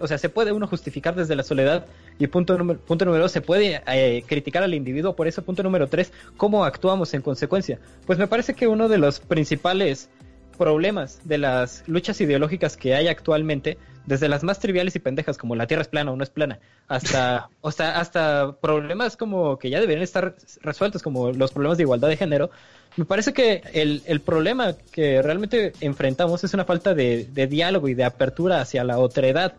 o 0.00 0.06
sea, 0.06 0.18
se 0.18 0.28
puede 0.28 0.52
uno 0.52 0.66
justificar 0.66 1.14
desde 1.14 1.36
la 1.36 1.42
soledad 1.42 1.86
y 2.18 2.26
punto, 2.28 2.56
punto 2.56 3.04
número 3.04 3.24
dos, 3.24 3.32
se 3.32 3.40
puede 3.40 3.82
eh, 3.86 4.22
criticar 4.26 4.62
al 4.62 4.74
individuo 4.74 5.14
por 5.14 5.28
eso, 5.28 5.42
punto 5.42 5.62
número 5.62 5.86
tres, 5.86 6.12
cómo 6.36 6.64
actuamos 6.64 7.12
en 7.14 7.22
consecuencia. 7.22 7.78
Pues 8.06 8.18
me 8.18 8.26
parece 8.26 8.54
que 8.54 8.66
uno 8.66 8.88
de 8.88 8.98
los 8.98 9.20
principales 9.20 10.08
problemas 10.56 11.20
de 11.24 11.38
las 11.38 11.84
luchas 11.88 12.20
ideológicas 12.20 12.76
que 12.76 12.94
hay 12.94 13.08
actualmente, 13.08 13.78
desde 14.06 14.28
las 14.28 14.42
más 14.42 14.58
triviales 14.58 14.96
y 14.96 14.98
pendejas 14.98 15.38
como 15.38 15.54
la 15.54 15.66
Tierra 15.66 15.82
es 15.82 15.88
plana 15.88 16.12
o 16.12 16.16
no 16.16 16.22
es 16.22 16.30
plana, 16.30 16.58
hasta, 16.88 17.48
o 17.60 17.70
sea, 17.70 18.00
hasta 18.00 18.56
problemas 18.60 19.16
como 19.16 19.58
que 19.58 19.70
ya 19.70 19.80
deberían 19.80 20.02
estar 20.02 20.34
resueltos, 20.62 21.02
como 21.02 21.32
los 21.32 21.52
problemas 21.52 21.78
de 21.78 21.84
igualdad 21.84 22.08
de 22.08 22.16
género, 22.16 22.50
me 22.96 23.04
parece 23.04 23.32
que 23.32 23.62
el, 23.72 24.02
el 24.06 24.20
problema 24.20 24.74
que 24.92 25.22
realmente 25.22 25.72
enfrentamos 25.80 26.42
es 26.44 26.54
una 26.54 26.64
falta 26.64 26.94
de, 26.94 27.24
de, 27.32 27.46
diálogo 27.46 27.88
y 27.88 27.94
de 27.94 28.04
apertura 28.04 28.60
hacia 28.60 28.82
la 28.84 28.98
otredad. 28.98 29.54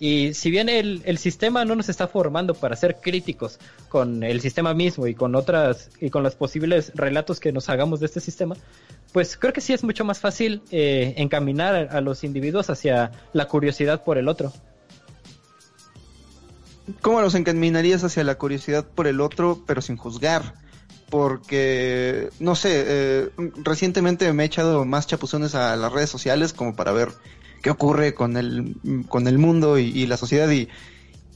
Y 0.00 0.34
si 0.34 0.50
bien 0.50 0.68
el, 0.68 1.02
el, 1.04 1.18
sistema 1.18 1.64
no 1.64 1.76
nos 1.76 1.88
está 1.88 2.08
formando 2.08 2.54
para 2.54 2.74
ser 2.74 2.96
críticos 2.96 3.58
con 3.88 4.22
el 4.22 4.40
sistema 4.40 4.74
mismo 4.74 5.06
y 5.06 5.14
con 5.14 5.34
otras 5.34 5.90
y 6.00 6.10
con 6.10 6.22
los 6.22 6.34
posibles 6.34 6.92
relatos 6.94 7.38
que 7.38 7.52
nos 7.52 7.68
hagamos 7.68 8.00
de 8.00 8.06
este 8.06 8.20
sistema, 8.20 8.56
pues 9.14 9.36
creo 9.36 9.52
que 9.52 9.60
sí 9.60 9.72
es 9.72 9.84
mucho 9.84 10.04
más 10.04 10.18
fácil 10.18 10.60
eh, 10.72 11.14
encaminar 11.18 11.88
a, 11.92 12.00
los 12.00 12.24
individuos 12.24 12.68
hacia 12.68 13.12
la 13.32 13.46
curiosidad 13.46 14.02
por 14.02 14.18
el 14.18 14.26
otro. 14.26 14.52
¿Cómo 17.00 17.20
los 17.20 17.36
encaminarías 17.36 18.02
hacia 18.02 18.24
la 18.24 18.34
curiosidad 18.34 18.84
por 18.84 19.06
el 19.06 19.20
otro, 19.20 19.62
pero 19.66 19.80
sin 19.80 19.96
juzgar? 19.96 20.54
porque, 21.10 22.30
no 22.40 22.56
sé, 22.56 22.82
eh, 22.86 23.30
recientemente 23.62 24.32
me 24.32 24.42
he 24.42 24.46
echado 24.46 24.84
más 24.84 25.06
chapuzones 25.06 25.54
a 25.54 25.76
las 25.76 25.92
redes 25.92 26.10
sociales 26.10 26.52
como 26.52 26.74
para 26.74 26.90
ver 26.90 27.10
qué 27.62 27.70
ocurre 27.70 28.14
con 28.14 28.36
el, 28.36 28.74
con 29.08 29.28
el 29.28 29.38
mundo 29.38 29.78
y, 29.78 30.06
la 30.06 30.16
sociedad 30.16 30.50
y, 30.50 30.68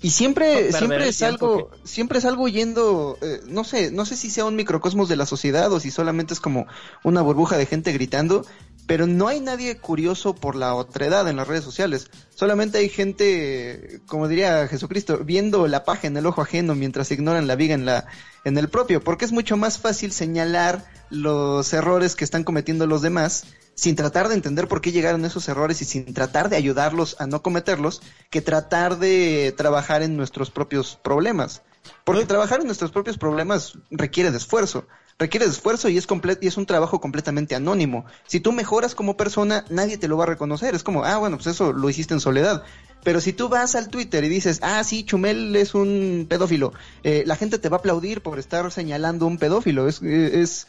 y 0.01 0.11
siempre, 0.11 0.73
siempre 0.73 1.09
es 1.09 1.23
algo, 1.23 1.71
siempre 1.83 2.19
es 2.19 2.25
algo 2.25 2.47
yendo, 2.47 3.19
eh, 3.21 3.41
no 3.47 3.65
sé, 3.65 3.91
no 3.91 4.07
sé 4.07 4.17
si 4.17 4.31
sea 4.31 4.45
un 4.45 4.55
microcosmos 4.55 5.09
de 5.09 5.17
la 5.17 5.27
sociedad 5.27 5.73
o 5.73 5.81
si 5.81 5.91
solamente 5.91 6.35
es 6.35 6.41
como 6.41 6.67
una 7.03 7.21
burbuja 7.21 7.57
de 7.57 7.67
gente 7.67 7.93
gritando, 7.93 8.47
pero 8.87 9.09
no 9.09 9.27
hay 9.27 9.41
nadie 9.41 9.77
curioso 9.77 10.35
por 10.35 10.55
la 10.55 10.75
otredad 10.75 11.29
en 11.29 11.37
las 11.37 11.49
redes 11.49 11.65
sociales. 11.65 12.11
Solamente 12.33 12.79
hay 12.79 12.89
gente, 12.89 14.01
como 14.07 14.29
diría 14.29 14.69
Jesucristo, 14.69 15.19
viendo 15.25 15.67
la 15.67 15.85
paja 15.85 16.07
en 16.07 16.17
el 16.17 16.27
ojo 16.27 16.43
ajeno 16.43 16.77
mientras 16.77 17.11
ignoran 17.11 17.49
la 17.49 17.57
viga 17.57 17.75
en 17.75 17.85
la 17.85 18.07
en 18.45 18.57
el 18.57 18.69
propio, 18.69 19.03
porque 19.03 19.25
es 19.25 19.33
mucho 19.33 19.57
más 19.57 19.79
fácil 19.79 20.13
señalar 20.13 20.85
los 21.11 21.73
errores 21.73 22.15
que 22.15 22.25
están 22.25 22.45
cometiendo 22.45 22.87
los 22.87 23.03
demás 23.03 23.45
sin 23.79 23.95
tratar 23.95 24.27
de 24.27 24.35
entender 24.35 24.67
por 24.67 24.81
qué 24.81 24.91
llegaron 24.91 25.25
esos 25.25 25.49
errores 25.49 25.81
y 25.83 25.85
sin 25.85 26.13
tratar 26.13 26.49
de 26.49 26.57
ayudarlos 26.57 27.15
a 27.21 27.29
no 27.29 27.43
cometerlos, 27.43 28.03
que 28.29 28.43
tratar 28.43 28.99
de 28.99 29.55
trabajar 29.57 30.03
en 30.03 30.17
nuestros 30.17 30.51
propios 30.51 30.99
problemas. 31.01 31.63
Porque 32.03 32.27
trabajar 32.27 32.59
en 32.59 32.67
nuestros 32.67 32.91
propios 32.91 33.19
problemas 33.19 33.79
requiere 33.89 34.33
de 34.33 34.39
esfuerzo 34.39 34.89
requiere 35.19 35.47
de 35.47 35.53
esfuerzo 35.53 35.89
y 35.89 35.99
es, 35.99 36.07
y 36.41 36.47
es 36.47 36.57
un 36.57 36.67
trabajo 36.67 37.01
completamente 37.01 37.55
anónimo. 37.55 38.07
Si 38.27 38.41
tú 38.41 38.53
mejoras 38.53 38.95
como 38.95 39.17
persona, 39.17 39.65
nadie 39.69 39.99
te 39.99 40.09
lo 40.09 40.17
va 40.17 40.25
a 40.25 40.29
reconocer. 40.29 40.75
Es 40.75 40.85
como, 40.85 41.05
ah, 41.05 41.19
bueno, 41.19 41.37
pues 41.37 41.49
eso 41.49 41.73
lo 41.73 41.91
hiciste 41.91 42.15
en 42.15 42.21
soledad. 42.21 42.63
Pero 43.03 43.21
si 43.21 43.33
tú 43.33 43.49
vas 43.49 43.75
al 43.75 43.89
Twitter 43.89 44.25
y 44.25 44.29
dices, 44.29 44.61
ah, 44.63 44.83
sí, 44.85 45.05
Chumel 45.05 45.55
es 45.57 45.75
un 45.75 46.27
pedófilo, 46.29 46.73
eh, 47.03 47.25
la 47.27 47.37
gente 47.37 47.59
te 47.59 47.69
va 47.69 47.77
a 47.77 47.81
aplaudir 47.81 48.23
por 48.23 48.39
estar 48.39 48.71
señalando 48.71 49.27
un 49.27 49.39
pedófilo. 49.39 49.89
Es, 49.89 50.03
es, 50.03 50.67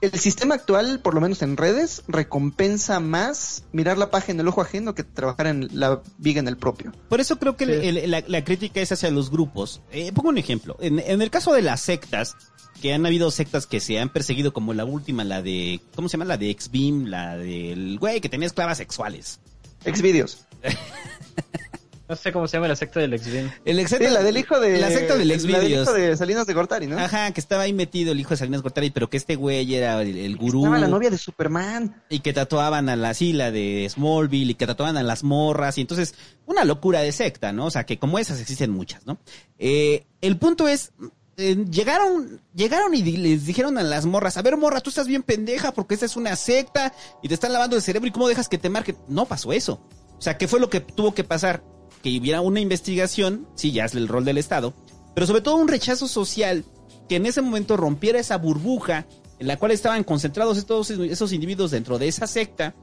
el 0.00 0.12
sistema 0.18 0.54
actual, 0.56 1.00
por 1.00 1.14
lo 1.14 1.20
menos 1.20 1.42
en 1.42 1.56
redes, 1.56 2.02
recompensa 2.08 3.00
más 3.00 3.64
mirar 3.72 3.96
la 3.98 4.10
paja 4.10 4.32
en 4.32 4.40
el 4.40 4.48
ojo 4.48 4.60
ajeno 4.60 4.94
que 4.94 5.04
trabajar 5.04 5.46
en 5.46 5.68
la 5.72 6.02
viga 6.18 6.40
en 6.40 6.48
el 6.48 6.56
propio. 6.56 6.92
Por 7.08 7.20
eso 7.20 7.38
creo 7.38 7.56
que 7.56 7.64
Sí. 7.66 7.72
el- 7.72 7.96
el- 7.98 8.10
la, 8.10 8.22
la 8.26 8.44
crítica 8.44 8.80
es 8.80 8.92
hacia 8.92 9.10
los 9.10 9.30
grupos. 9.30 9.80
Eh, 9.90 10.12
pongo 10.12 10.28
un 10.28 10.38
ejemplo. 10.38 10.76
En, 10.80 10.98
en 10.98 11.22
el 11.22 11.30
caso 11.30 11.52
de 11.54 11.62
las 11.62 11.80
sectas, 11.80 12.36
que 12.82 12.92
han 12.92 13.06
habido 13.06 13.30
sectas 13.30 13.66
que 13.66 13.80
se 13.80 13.98
han 13.98 14.10
perseguido, 14.10 14.52
como 14.52 14.74
la 14.74 14.84
última, 14.84 15.24
la 15.24 15.40
de, 15.40 15.80
¿cómo 15.94 16.08
se 16.10 16.18
llama? 16.18 16.26
La 16.26 16.36
de 16.36 16.50
X-Beam, 16.50 17.06
la 17.06 17.36
del 17.38 17.98
güey 17.98 18.20
que 18.20 18.28
tenía 18.28 18.46
esclavas 18.46 18.76
sexuales. 18.78 19.40
Exvideos. 19.84 20.40
No 22.08 22.14
sé 22.14 22.32
cómo 22.32 22.46
se 22.46 22.56
llama 22.56 22.68
la 22.68 22.76
secta 22.76 23.00
del 23.00 23.12
ex 23.14 23.26
bien. 23.30 23.52
El 23.64 23.80
ex 23.80 23.90
Sí, 23.90 23.96
la 24.00 24.22
del 24.22 24.36
hijo 24.36 24.60
de. 24.60 24.78
La 24.78 24.90
secta 24.90 25.16
del 25.16 25.26
La 25.28 25.36
del 25.58 25.72
hijo 25.72 25.92
de 25.92 26.16
Salinas 26.16 26.46
de 26.46 26.54
Gortari, 26.54 26.86
¿no? 26.86 26.98
Ajá, 26.98 27.32
que 27.32 27.40
estaba 27.40 27.62
ahí 27.64 27.72
metido 27.72 28.12
el 28.12 28.20
hijo 28.20 28.30
de 28.30 28.36
Salinas 28.36 28.62
Gortari, 28.62 28.90
pero 28.90 29.10
que 29.10 29.16
este 29.16 29.34
güey 29.34 29.74
era 29.74 30.00
el, 30.02 30.16
el 30.16 30.36
gurú. 30.36 30.60
Estaba 30.60 30.78
la 30.78 30.86
novia 30.88 31.10
de 31.10 31.18
Superman. 31.18 32.02
y 32.08 32.20
que 32.20 32.32
tatuaban 32.32 32.88
a 32.88 32.94
la 32.96 33.10
isla 33.10 33.50
de 33.50 33.88
Smallville 33.90 34.52
y 34.52 34.54
que 34.54 34.66
tatuaban 34.66 34.96
a 34.96 35.02
las 35.02 35.24
morras 35.24 35.78
y 35.78 35.80
entonces 35.80 36.14
una 36.46 36.64
locura 36.64 37.00
de 37.00 37.10
secta, 37.10 37.52
¿no? 37.52 37.66
O 37.66 37.70
sea, 37.70 37.84
que 37.86 37.98
como 37.98 38.18
esas 38.18 38.40
existen 38.40 38.70
muchas, 38.70 39.04
¿no? 39.06 39.18
Eh, 39.58 40.06
el 40.20 40.36
punto 40.38 40.68
es, 40.68 40.92
eh, 41.38 41.56
llegaron, 41.70 42.40
llegaron 42.54 42.94
y 42.94 43.02
di- 43.02 43.16
les 43.16 43.46
dijeron 43.46 43.78
a 43.78 43.82
las 43.82 44.06
morras, 44.06 44.36
a 44.36 44.42
ver 44.42 44.56
morra, 44.56 44.80
tú 44.80 44.90
estás 44.90 45.08
bien 45.08 45.22
pendeja 45.24 45.72
porque 45.72 45.94
esta 45.94 46.06
es 46.06 46.16
una 46.16 46.36
secta 46.36 46.92
y 47.22 47.26
te 47.28 47.34
están 47.34 47.52
lavando 47.52 47.74
el 47.74 47.82
cerebro 47.82 48.06
y 48.08 48.12
cómo 48.12 48.28
dejas 48.28 48.48
que 48.48 48.58
te 48.58 48.70
marquen. 48.70 48.96
No 49.08 49.24
pasó 49.26 49.52
eso. 49.52 49.80
O 50.18 50.22
sea, 50.22 50.38
¿qué 50.38 50.46
fue 50.48 50.60
lo 50.60 50.70
que 50.70 50.80
tuvo 50.80 51.12
que 51.12 51.24
pasar? 51.24 51.62
Que 52.06 52.20
hubiera 52.20 52.40
una 52.40 52.60
investigación, 52.60 53.48
sí, 53.56 53.72
ya 53.72 53.84
es 53.84 53.96
el 53.96 54.06
rol 54.06 54.24
del 54.24 54.38
Estado, 54.38 54.72
pero 55.12 55.26
sobre 55.26 55.40
todo 55.40 55.56
un 55.56 55.66
rechazo 55.66 56.06
social 56.06 56.64
que 57.08 57.16
en 57.16 57.26
ese 57.26 57.42
momento 57.42 57.76
rompiera 57.76 58.20
esa 58.20 58.38
burbuja 58.38 59.06
en 59.40 59.48
la 59.48 59.56
cual 59.56 59.72
estaban 59.72 60.04
concentrados 60.04 60.64
todos 60.66 60.88
esos 60.92 61.32
individuos 61.32 61.72
dentro 61.72 61.98
de 61.98 62.06
esa 62.06 62.28
secta 62.28 62.76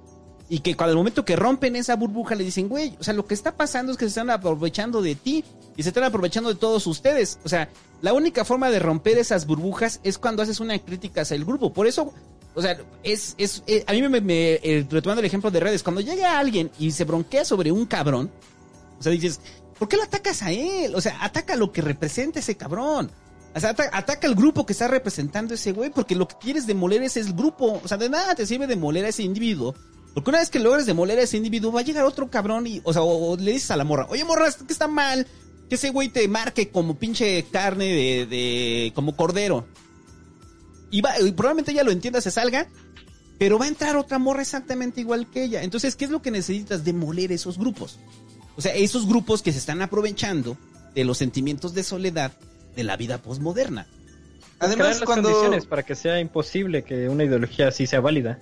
y 0.49 0.59
que 0.59 0.75
cuando 0.75 0.91
el 0.91 0.97
momento 0.97 1.23
que 1.23 1.37
rompen 1.37 1.77
esa 1.77 1.95
burbuja 1.95 2.35
le 2.35 2.43
dicen, 2.43 2.67
güey, 2.67 2.97
o 2.99 3.03
sea, 3.05 3.13
lo 3.13 3.25
que 3.25 3.33
está 3.33 3.55
pasando 3.55 3.93
es 3.93 3.97
que 3.97 4.03
se 4.03 4.09
están 4.09 4.29
aprovechando 4.29 5.01
de 5.01 5.15
ti 5.15 5.45
y 5.77 5.83
se 5.83 5.89
están 5.89 6.03
aprovechando 6.03 6.49
de 6.49 6.59
todos 6.59 6.85
ustedes. 6.85 7.39
O 7.45 7.47
sea, 7.47 7.69
la 8.01 8.11
única 8.11 8.43
forma 8.43 8.71
de 8.71 8.79
romper 8.79 9.17
esas 9.17 9.47
burbujas 9.47 10.01
es 10.03 10.17
cuando 10.17 10.43
haces 10.43 10.59
una 10.59 10.77
crítica 10.79 11.21
hacia 11.21 11.35
el 11.35 11.45
grupo. 11.45 11.71
Por 11.71 11.87
eso, 11.87 12.13
o 12.55 12.61
sea, 12.61 12.77
es, 13.03 13.35
es, 13.37 13.63
eh, 13.67 13.85
a 13.87 13.93
mí 13.93 14.01
me, 14.01 14.59
eh, 14.61 14.85
retomando 14.91 15.21
el 15.21 15.27
ejemplo 15.27 15.49
de 15.49 15.61
redes, 15.61 15.81
cuando 15.81 16.01
llega 16.01 16.37
alguien 16.37 16.71
y 16.77 16.91
se 16.91 17.05
bronquea 17.05 17.45
sobre 17.45 17.71
un 17.71 17.85
cabrón, 17.85 18.29
o 19.03 19.11
sea, 19.11 19.11
dices, 19.11 19.41
¿por 19.77 19.87
qué 19.89 19.97
lo 19.97 20.03
atacas 20.03 20.41
a 20.43 20.51
él? 20.51 20.95
O 20.95 21.01
sea, 21.01 21.17
ataca 21.23 21.55
lo 21.57 21.71
que 21.71 21.81
representa 21.81 22.39
ese 22.39 22.55
cabrón. 22.55 23.11
O 23.53 23.59
sea, 23.59 23.71
ata- 23.71 23.89
ataca 23.91 24.27
al 24.27 24.35
grupo 24.35 24.65
que 24.65 24.71
está 24.73 24.87
representando 24.87 25.53
ese 25.53 25.73
güey, 25.73 25.89
porque 25.91 26.15
lo 26.15 26.27
que 26.27 26.35
quieres 26.39 26.65
demoler 26.65 27.03
es 27.03 27.17
el 27.17 27.33
grupo. 27.33 27.81
O 27.83 27.87
sea, 27.87 27.97
de 27.97 28.09
nada 28.09 28.33
te 28.33 28.45
sirve 28.45 28.65
demoler 28.65 29.05
a 29.05 29.09
ese 29.09 29.23
individuo. 29.23 29.75
Porque 30.13 30.29
una 30.29 30.39
vez 30.39 30.49
que 30.49 30.59
logres 30.59 30.85
demoler 30.85 31.19
a 31.19 31.23
ese 31.23 31.37
individuo, 31.37 31.71
va 31.71 31.81
a 31.81 31.83
llegar 31.83 32.05
otro 32.05 32.29
cabrón 32.29 32.65
y, 32.65 32.81
o 32.83 32.93
sea, 32.93 33.01
o, 33.01 33.35
le 33.35 33.51
dices 33.51 33.71
a 33.71 33.77
la 33.77 33.83
morra, 33.83 34.05
oye 34.09 34.23
morra, 34.23 34.49
que 34.51 34.71
está 34.71 34.87
mal, 34.87 35.27
que 35.69 35.75
ese 35.75 35.89
güey 35.89 36.09
te 36.09 36.27
marque 36.27 36.69
como 36.69 36.97
pinche 36.97 37.43
carne 37.51 37.85
de, 37.85 38.25
de 38.27 38.91
como 38.95 39.15
cordero. 39.15 39.67
Y, 40.91 41.01
va, 41.01 41.19
y 41.19 41.31
probablemente 41.31 41.71
ella 41.71 41.83
lo 41.83 41.91
entienda, 41.91 42.21
se 42.21 42.29
salga, 42.31 42.67
pero 43.39 43.57
va 43.57 43.65
a 43.65 43.69
entrar 43.69 43.95
otra 43.97 44.19
morra 44.19 44.43
exactamente 44.43 45.01
igual 45.01 45.29
que 45.29 45.43
ella. 45.43 45.63
Entonces, 45.63 45.95
¿qué 45.95 46.05
es 46.05 46.11
lo 46.11 46.21
que 46.21 46.29
necesitas? 46.31 46.83
Demoler 46.83 47.31
esos 47.31 47.57
grupos. 47.57 47.99
O 48.55 48.61
sea, 48.61 48.73
esos 48.73 49.07
grupos 49.07 49.41
que 49.41 49.51
se 49.51 49.59
están 49.59 49.81
aprovechando 49.81 50.57
de 50.93 51.03
los 51.03 51.17
sentimientos 51.17 51.73
de 51.73 51.83
soledad 51.83 52.31
de 52.75 52.83
la 52.83 52.97
vida 52.97 53.17
posmoderna. 53.17 53.87
Además, 54.59 54.75
crear 54.75 54.99
las 54.99 55.05
cuando. 55.05 55.29
condiciones 55.29 55.65
para 55.65 55.83
que 55.83 55.95
sea 55.95 56.19
imposible 56.19 56.83
que 56.83 57.09
una 57.09 57.23
ideología 57.23 57.67
así 57.67 57.87
sea 57.87 57.99
válida. 57.99 58.39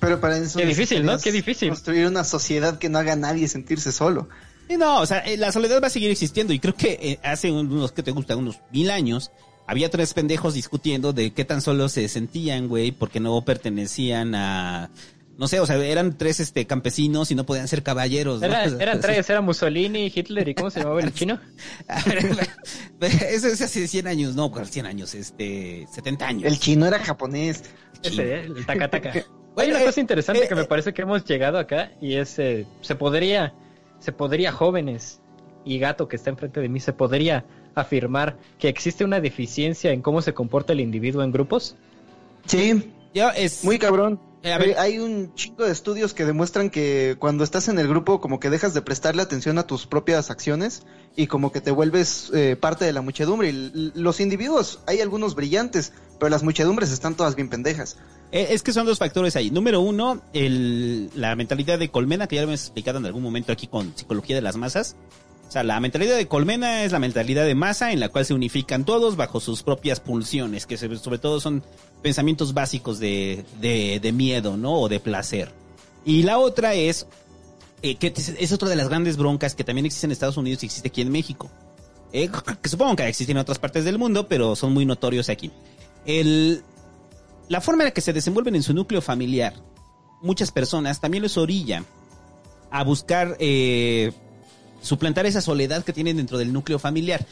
Pero 0.00 0.20
para 0.20 0.38
eso. 0.38 0.58
Qué 0.58 0.66
difícil, 0.66 1.04
¿no? 1.04 1.18
Qué 1.18 1.32
difícil. 1.32 1.68
Construir 1.70 2.06
una 2.06 2.24
sociedad 2.24 2.78
que 2.78 2.88
no 2.88 2.98
haga 2.98 3.14
a 3.14 3.16
nadie 3.16 3.48
sentirse 3.48 3.92
solo. 3.92 4.28
Y 4.68 4.76
no, 4.76 5.00
o 5.00 5.06
sea, 5.06 5.18
eh, 5.20 5.36
la 5.36 5.52
soledad 5.52 5.82
va 5.82 5.88
a 5.88 5.90
seguir 5.90 6.10
existiendo. 6.10 6.52
Y 6.52 6.58
creo 6.58 6.74
que 6.74 6.98
eh, 7.00 7.18
hace 7.22 7.50
unos, 7.50 7.92
que 7.92 8.02
te 8.02 8.10
gusta? 8.10 8.36
Unos 8.36 8.60
mil 8.70 8.90
años, 8.90 9.30
había 9.66 9.90
tres 9.90 10.14
pendejos 10.14 10.54
discutiendo 10.54 11.12
de 11.12 11.32
qué 11.32 11.44
tan 11.44 11.60
solos 11.60 11.92
se 11.92 12.08
sentían, 12.08 12.68
güey, 12.68 12.92
porque 12.92 13.20
no 13.20 13.42
pertenecían 13.44 14.34
a... 14.34 14.90
No 15.36 15.48
sé, 15.48 15.58
o 15.60 15.66
sea, 15.66 15.76
eran 15.84 16.16
tres 16.16 16.38
este 16.40 16.66
campesinos 16.66 17.30
y 17.30 17.34
no 17.34 17.44
podían 17.44 17.66
ser 17.66 17.82
caballeros. 17.82 18.40
¿no? 18.40 18.46
Era- 18.46 18.64
eran 18.80 19.00
tres, 19.00 19.28
era 19.28 19.40
Mussolini, 19.40 20.12
Hitler 20.14 20.48
y 20.48 20.54
¿cómo 20.54 20.70
se 20.70 20.80
llamaba 20.80 21.00
el 21.00 21.12
chino? 21.14 21.40
A 21.88 22.02
ver, 22.02 22.48
Eso 23.00 23.48
es 23.48 23.60
hace 23.60 23.88
100 23.88 24.06
años, 24.06 24.34
no, 24.36 24.50
¿cuál 24.50 24.66
100 24.66 24.86
años, 24.86 25.14
este, 25.14 25.86
70 25.92 26.26
años. 26.26 26.44
El 26.44 26.58
chino 26.58 26.86
era 26.86 26.98
japonés. 27.00 27.64
Ese, 28.02 28.40
el 28.42 28.64
taca 28.66 28.88
taca. 28.90 29.10
Hay 29.12 29.22
Bueno, 29.54 29.74
una 29.76 29.82
eh, 29.82 29.86
cosa 29.86 30.00
interesante 30.00 30.44
eh, 30.44 30.48
que 30.48 30.54
me 30.54 30.62
eh. 30.62 30.66
parece 30.66 30.92
que 30.92 31.02
hemos 31.02 31.24
llegado 31.24 31.58
acá 31.58 31.92
y 32.00 32.14
es 32.14 32.38
eh, 32.38 32.66
se 32.82 32.94
podría 32.94 33.54
se 33.98 34.12
podría 34.12 34.52
jóvenes 34.52 35.20
y 35.64 35.78
gato 35.78 36.08
que 36.08 36.16
está 36.16 36.30
enfrente 36.30 36.60
de 36.60 36.68
mí 36.68 36.78
se 36.80 36.92
podría 36.92 37.44
afirmar 37.74 38.36
que 38.58 38.68
existe 38.68 39.04
una 39.04 39.20
deficiencia 39.20 39.90
en 39.92 40.02
cómo 40.02 40.22
se 40.22 40.34
comporta 40.34 40.72
el 40.74 40.80
individuo 40.80 41.22
en 41.22 41.32
grupos. 41.32 41.76
Sí, 42.46 42.92
Ya 43.14 43.30
es... 43.30 43.64
muy 43.64 43.78
cabrón. 43.78 44.20
Eh, 44.44 44.52
a 44.52 44.58
ver. 44.58 44.68
Eh, 44.68 44.76
Hay 44.78 44.98
un 44.98 45.34
chingo 45.34 45.64
de 45.64 45.72
estudios 45.72 46.12
que 46.12 46.26
demuestran 46.26 46.68
que 46.68 47.16
cuando 47.18 47.42
estás 47.42 47.68
en 47.68 47.78
el 47.78 47.88
grupo 47.88 48.20
como 48.20 48.38
que 48.38 48.50
dejas 48.50 48.74
de 48.74 48.82
prestarle 48.82 49.22
atención 49.22 49.58
a 49.58 49.66
tus 49.66 49.86
propias 49.86 50.30
acciones 50.30 50.82
y 51.16 51.26
como 51.26 51.50
que 51.50 51.62
te 51.62 51.70
vuelves 51.70 52.30
eh, 52.34 52.54
parte 52.54 52.84
de 52.84 52.92
la 52.92 53.00
muchedumbre. 53.00 53.48
Y 53.48 53.92
los 53.94 54.20
individuos, 54.20 54.80
hay 54.86 55.00
algunos 55.00 55.34
brillantes, 55.34 55.92
pero 56.20 56.28
las 56.28 56.42
muchedumbres 56.42 56.92
están 56.92 57.14
todas 57.16 57.36
bien 57.36 57.48
pendejas. 57.48 57.96
Es 58.32 58.62
que 58.62 58.72
son 58.72 58.84
dos 58.84 58.98
factores 58.98 59.34
ahí. 59.36 59.50
Número 59.50 59.80
uno, 59.80 60.20
el, 60.32 61.08
la 61.14 61.36
mentalidad 61.36 61.78
de 61.78 61.88
colmena, 61.90 62.26
que 62.26 62.36
ya 62.36 62.42
lo 62.42 62.48
hemos 62.48 62.60
explicado 62.62 62.98
en 62.98 63.06
algún 63.06 63.22
momento 63.22 63.52
aquí 63.52 63.66
con 63.66 63.96
psicología 63.96 64.36
de 64.36 64.42
las 64.42 64.56
masas. 64.56 64.96
Sea, 65.54 65.62
la 65.62 65.78
mentalidad 65.78 66.16
de 66.16 66.26
colmena 66.26 66.82
es 66.82 66.90
la 66.90 66.98
mentalidad 66.98 67.44
de 67.44 67.54
masa 67.54 67.92
en 67.92 68.00
la 68.00 68.08
cual 68.08 68.26
se 68.26 68.34
unifican 68.34 68.84
todos 68.84 69.14
bajo 69.14 69.38
sus 69.38 69.62
propias 69.62 70.00
pulsiones, 70.00 70.66
que 70.66 70.76
sobre 70.76 71.18
todo 71.18 71.38
son 71.38 71.62
pensamientos 72.02 72.54
básicos 72.54 72.98
de, 72.98 73.44
de, 73.60 74.12
miedo, 74.12 74.56
¿no? 74.56 74.74
O 74.80 74.88
de 74.88 74.98
placer. 74.98 75.52
Y 76.04 76.24
la 76.24 76.38
otra 76.38 76.74
es, 76.74 77.06
eh, 77.82 77.96
es 78.00 78.30
es 78.30 78.50
otra 78.50 78.68
de 78.68 78.74
las 78.74 78.88
grandes 78.88 79.16
broncas 79.16 79.54
que 79.54 79.62
también 79.62 79.86
existe 79.86 80.08
en 80.08 80.10
Estados 80.10 80.36
Unidos 80.36 80.64
y 80.64 80.66
existe 80.66 80.88
aquí 80.88 81.02
en 81.02 81.12
México. 81.12 81.48
Eh, 82.12 82.28
que 82.60 82.68
supongo 82.68 82.96
que 82.96 83.06
existen 83.06 83.36
en 83.36 83.42
otras 83.42 83.60
partes 83.60 83.84
del 83.84 83.96
mundo, 83.96 84.26
pero 84.26 84.56
son 84.56 84.74
muy 84.74 84.84
notorios 84.84 85.28
aquí. 85.28 85.52
La 86.04 87.60
forma 87.60 87.84
en 87.84 87.90
la 87.90 87.94
que 87.94 88.00
se 88.00 88.12
desenvuelven 88.12 88.56
en 88.56 88.64
su 88.64 88.74
núcleo 88.74 89.00
familiar, 89.00 89.54
muchas 90.20 90.50
personas 90.50 91.00
también 91.00 91.22
les 91.22 91.36
orilla 91.36 91.84
a 92.72 92.82
buscar 92.82 93.36
eh, 93.38 94.10
suplantar 94.84 95.26
esa 95.26 95.40
soledad 95.40 95.84
que 95.84 95.92
tienen 95.92 96.18
dentro 96.18 96.38
del 96.38 96.52
núcleo 96.52 96.78
familiar. 96.78 97.26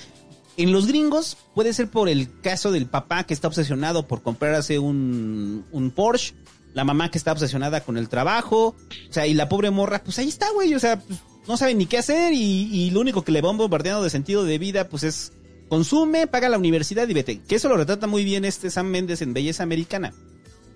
En 0.56 0.72
los 0.72 0.86
gringos 0.86 1.36
puede 1.54 1.72
ser 1.72 1.88
por 1.88 2.08
el 2.08 2.28
caso 2.40 2.72
del 2.72 2.86
papá 2.86 3.24
que 3.24 3.34
está 3.34 3.48
obsesionado 3.48 4.06
por 4.06 4.22
comprarse 4.22 4.78
un, 4.78 5.64
un 5.70 5.90
Porsche, 5.90 6.34
la 6.74 6.84
mamá 6.84 7.10
que 7.10 7.18
está 7.18 7.32
obsesionada 7.32 7.82
con 7.82 7.96
el 7.96 8.08
trabajo, 8.08 8.74
o 9.08 9.12
sea, 9.12 9.26
y 9.26 9.34
la 9.34 9.48
pobre 9.48 9.70
morra, 9.70 10.02
pues 10.02 10.18
ahí 10.18 10.28
está, 10.28 10.50
güey, 10.52 10.74
o 10.74 10.78
sea, 10.78 10.98
pues, 10.98 11.20
no 11.46 11.56
sabe 11.56 11.74
ni 11.74 11.86
qué 11.86 11.98
hacer 11.98 12.32
y, 12.32 12.68
y 12.72 12.90
lo 12.90 13.00
único 13.00 13.22
que 13.22 13.32
le 13.32 13.40
van 13.40 13.56
bombardeando 13.56 14.02
de 14.02 14.10
sentido 14.10 14.44
de 14.44 14.58
vida, 14.58 14.88
pues 14.88 15.02
es 15.02 15.32
consume, 15.68 16.26
paga 16.26 16.50
la 16.50 16.58
universidad 16.58 17.08
y 17.08 17.14
vete. 17.14 17.40
Que 17.40 17.54
eso 17.54 17.68
lo 17.68 17.78
retrata 17.78 18.06
muy 18.06 18.24
bien 18.24 18.44
este 18.44 18.70
Sam 18.70 18.88
Méndez 18.88 19.22
en 19.22 19.32
Belleza 19.32 19.62
Americana. 19.62 20.12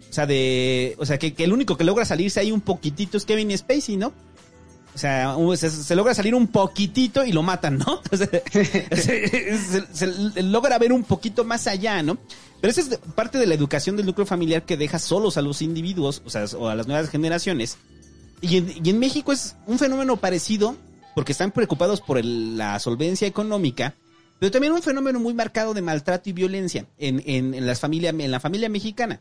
O 0.09 0.12
sea, 0.12 0.24
de, 0.24 0.94
o 0.98 1.05
sea, 1.05 1.19
que, 1.19 1.35
que 1.35 1.44
el 1.44 1.53
único 1.53 1.77
que 1.77 1.85
logra 1.85 2.07
salirse 2.07 2.40
ahí 2.40 2.51
un 2.51 2.62
poquitito 2.62 3.19
es 3.19 3.27
Kevin 3.27 3.57
Spacey, 3.57 3.98
¿no? 3.98 4.15
O 4.97 4.98
sea, 4.98 5.36
se, 5.59 5.94
logra 5.94 6.14
salir 6.14 6.35
un 6.35 6.47
poquitito 6.47 7.23
y 7.23 7.31
lo 7.31 7.43
matan, 7.43 7.77
¿no? 7.77 8.01
Se, 8.97 10.43
logra 10.43 10.78
ver 10.78 10.90
un 10.93 11.05
poquito 11.05 11.44
más 11.44 11.66
allá, 11.66 12.02
¿no? 12.02 12.16
Pero 12.62 12.70
esa 12.70 12.81
es 12.81 12.98
parte 13.14 13.36
de 13.36 13.47
la 13.47 13.55
educación 13.55 13.97
del 13.98 14.06
núcleo 14.06 14.24
familiar 14.27 14.62
que 14.64 14.78
deja 14.78 14.98
solos 14.98 15.36
a 15.36 15.43
los 15.43 15.60
individuos, 15.60 16.23
o 16.24 16.31
sea, 16.31 16.47
o 16.59 16.68
a 16.68 16.74
las 16.74 16.86
nuevas 16.86 17.10
generaciones. 17.10 17.77
Y 18.40 18.56
en, 18.56 18.98
México 18.98 19.32
es 19.32 19.55
un 19.66 19.78
fenómeno 19.78 20.16
parecido, 20.16 20.77
porque 21.14 21.32
están 21.32 21.52
preocupados 21.52 22.01
por 22.01 22.24
la 22.24 22.78
solvencia 22.78 23.28
económica, 23.28 23.94
pero 24.39 24.51
también 24.51 24.73
un 24.73 24.82
fenómeno 24.82 25.20
muy 25.20 25.35
marcado 25.35 25.74
de 25.74 25.82
maltrato 25.82 26.31
y 26.31 26.32
violencia 26.32 26.86
en, 26.97 27.66
las 27.66 27.81
familia, 27.81 28.10
en 28.10 28.31
la 28.31 28.40
familia 28.40 28.70
mexicana. 28.70 29.20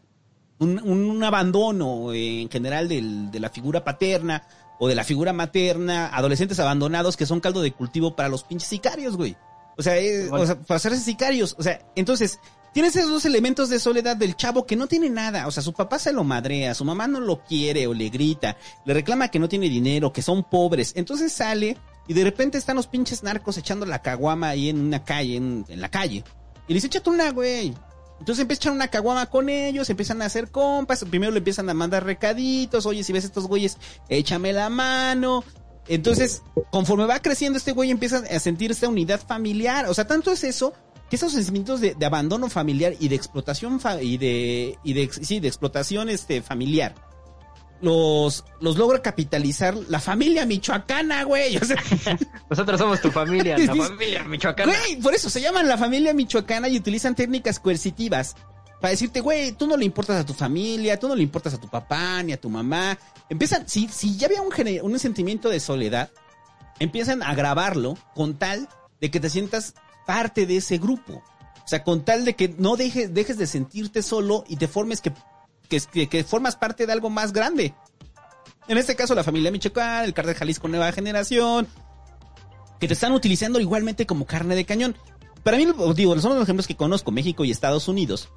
Un, 0.58 0.80
un- 0.82 1.10
un 1.10 1.22
abandono 1.22 2.14
eh, 2.14 2.44
en 2.44 2.50
general 2.50 2.88
del- 2.88 3.30
de 3.30 3.42
la 3.42 3.50
figura 3.50 3.84
paterna 3.84 4.48
o 4.80 4.88
de 4.88 4.96
la 4.96 5.04
figura 5.04 5.34
materna, 5.34 6.08
adolescentes 6.08 6.60
abandonados 6.60 7.18
que 7.18 7.26
son 7.26 7.40
caldo 7.40 7.62
de 7.62 7.72
cultivo 7.72 8.16
para 8.16 8.30
los 8.30 8.44
pinches 8.44 8.70
sicarios, 8.70 9.18
güey. 9.18 9.36
O 9.78 9.84
sea, 9.84 9.98
eh, 9.98 10.28
Bueno. 10.30 10.44
o 10.44 10.46
sea, 10.48 10.56
para 10.60 10.78
hacerse 10.78 11.00
sicarios. 11.00 11.56
O 11.58 11.64
sea, 11.64 11.80
entonces, 11.96 12.40
tienes 12.74 12.96
esos 12.96 13.10
dos 13.10 13.26
elementos 13.26 13.70
de 13.70 13.80
soledad 13.80 14.16
del 14.16 14.36
chavo 14.36 14.66
que 14.66 14.76
no 14.76 14.88
tiene 14.88 15.10
nada. 15.10 15.48
O 15.48 15.52
sea, 15.52 15.64
su 15.64 15.74
papá 15.74 16.00
se 16.00 16.14
lo 16.14 16.24
madrea, 16.24 16.74
su 16.74 16.86
mamá 16.86 17.08
no 17.08 17.20
lo 17.20 17.44
quiere 17.44 17.88
o 17.88 17.94
le 17.94 18.10
grita, 18.10 18.58
le 18.86 18.94
reclama 18.94 19.30
que 19.30 19.40
no 19.40 19.50
tiene 19.50 19.70
dinero, 19.70 20.14
que 20.14 20.22
son 20.22 20.44
pobres. 20.44 20.94
Entonces 20.96 21.34
sale 21.34 21.78
y 22.08 22.14
de 22.14 22.24
repente 22.24 22.58
están 22.58 22.76
los 22.78 22.88
pinches 22.88 23.24
narcos 23.24 23.58
echando 23.58 23.86
la 23.86 24.02
caguama 24.02 24.50
ahí 24.50 24.70
en 24.70 24.80
una 24.80 25.04
calle, 25.04 25.36
en, 25.38 25.66
en 25.68 25.82
la 25.82 25.90
calle. 25.90 26.24
Y 26.68 26.74
le 26.74 26.76
dice, 26.76 26.88
échate 26.88 27.10
una, 27.10 27.32
güey. 27.32 27.74
Entonces 28.20 28.42
empiezan 28.44 28.74
una 28.74 28.88
caguama 28.88 29.26
con 29.28 29.50
ellos, 29.50 29.90
empiezan 29.90 30.22
a 30.22 30.26
hacer 30.26 30.50
compas, 30.50 31.04
primero 31.06 31.32
le 31.32 31.40
empiezan 31.40 31.70
a 31.70 31.74
mandar 31.74 32.06
recaditos, 32.06 32.86
oye, 32.86 33.04
si 33.04 33.12
ves 33.14 33.26
estos 33.26 33.48
güeyes, 33.48 33.78
échame 34.10 34.54
la 34.54 34.70
mano. 34.70 35.44
Entonces, 35.88 36.42
conforme 36.72 37.06
va 37.06 37.20
creciendo 37.22 37.58
este 37.58 37.72
güey 37.74 37.92
empieza 37.92 38.18
a 38.30 38.40
sentir 38.40 38.72
esta 38.72 38.88
unidad 38.90 39.20
familiar. 39.20 39.88
O 39.88 39.94
sea, 39.94 40.08
tanto 40.08 40.32
es 40.32 40.44
eso 40.44 40.74
que 41.10 41.18
esos 41.18 41.34
sentimientos 41.34 41.82
de, 41.82 41.94
de 41.94 42.06
abandono 42.06 42.50
familiar 42.50 42.94
y 43.00 43.10
de 43.10 43.16
explotación 43.16 43.80
fa- 43.80 44.02
y 44.02 44.18
de 44.18 44.80
y 44.84 44.94
de 44.94 45.10
sí, 45.22 45.40
de 45.40 45.48
explotación 45.48 46.10
este 46.10 46.42
familiar 46.42 46.96
los 47.82 48.46
los 48.62 48.78
logra 48.78 49.02
capitalizar 49.02 49.76
la 49.90 50.00
familia 50.00 50.46
michoacana, 50.46 51.24
güey. 51.24 51.58
O 51.58 51.66
sea, 51.66 51.78
Nosotros 52.50 52.80
somos 52.80 53.02
tu 53.02 53.12
familia, 53.12 53.58
la 53.58 53.76
familia 53.76 54.24
michoacana. 54.24 54.72
Güey, 54.72 55.02
por 55.02 55.14
eso 55.14 55.30
se 55.30 55.42
llaman 55.42 55.68
la 55.68 55.78
familia 55.78 56.14
michoacana 56.14 56.68
y 56.70 56.78
utilizan 56.78 57.16
técnicas 57.16 57.60
coercitivas. 57.60 58.36
Para 58.82 58.92
decirte, 58.92 59.22
güey, 59.22 59.54
tú 59.54 59.68
no 59.68 59.78
le 59.78 59.86
importas 59.86 60.22
a 60.22 60.26
tu 60.26 60.34
familia, 60.34 61.00
tú 61.00 61.08
no 61.08 61.16
le 61.16 61.24
importas 61.24 61.54
a 61.54 61.60
tu 61.60 61.68
papá 61.68 62.22
ni 62.24 62.34
a 62.34 62.40
tu 62.40 62.50
mamá. 62.50 62.98
Empiezan, 63.30 63.68
si, 63.68 63.88
si 63.88 64.18
ya 64.18 64.28
había 64.28 64.42
un, 64.42 64.52
un 64.82 65.00
sentimiento 65.00 65.50
de 65.50 65.60
soledad, 65.60 66.12
empiezan 66.80 67.24
a 67.24 67.34
grabarlo 67.36 67.98
con 68.14 68.38
tal 68.38 68.68
de 69.02 69.12
que 69.12 69.20
te 69.20 69.30
sientas 69.30 69.74
parte 70.06 70.46
de 70.46 70.58
ese 70.58 70.78
grupo. 70.78 71.24
O 71.64 71.68
sea, 71.68 71.84
con 71.84 72.06
tal 72.06 72.26
de 72.26 72.36
que 72.36 72.50
no 72.60 72.76
dejes, 72.76 73.14
dejes 73.14 73.38
de 73.38 73.48
sentirte 73.48 74.04
solo 74.04 74.44
y 74.48 74.58
te 74.58 74.68
formes 74.68 75.02
que, 75.02 75.12
que, 75.66 75.80
que, 75.80 76.08
que 76.08 76.24
formas 76.24 76.56
parte 76.56 76.86
de 76.86 76.94
algo 76.94 77.10
más 77.10 77.34
grande. 77.34 77.74
En 78.68 78.78
este 78.78 78.96
caso, 78.96 79.14
la 79.14 79.24
familia 79.24 79.52
Michoacán, 79.52 80.06
el 80.06 80.14
Cártel 80.14 80.36
Jalisco 80.36 80.68
Nueva 80.68 80.92
Generación, 80.92 81.68
que 82.80 82.88
te 82.88 82.94
están 82.94 83.12
utilizando 83.12 83.60
igualmente 83.60 84.06
como 84.06 84.26
carne 84.26 84.56
de 84.56 84.66
cañón. 84.66 84.96
Para 85.44 85.58
mí, 85.58 85.68
digo, 85.96 86.20
son 86.20 86.34
los 86.34 86.44
ejemplos 86.44 86.68
que 86.68 86.76
conozco, 86.76 87.12
México 87.12 87.46
y 87.46 87.52
Estados 87.52 87.88
Unidos, 87.88 88.30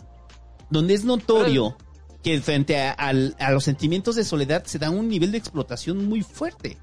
donde 0.71 0.95
es 0.95 1.05
notorio 1.05 1.77
que 2.23 2.41
frente 2.41 2.79
a 2.79 3.13
los 3.51 3.65
sentimientos 3.65 4.17
de 4.17 4.25
soledad 4.25 4.65
se 4.65 4.79
da 4.79 4.91
un 4.91 5.09
nivel 5.09 5.33
de 5.33 5.39
explotación 5.39 6.07
muy 6.07 6.23
fuerte 6.23 6.77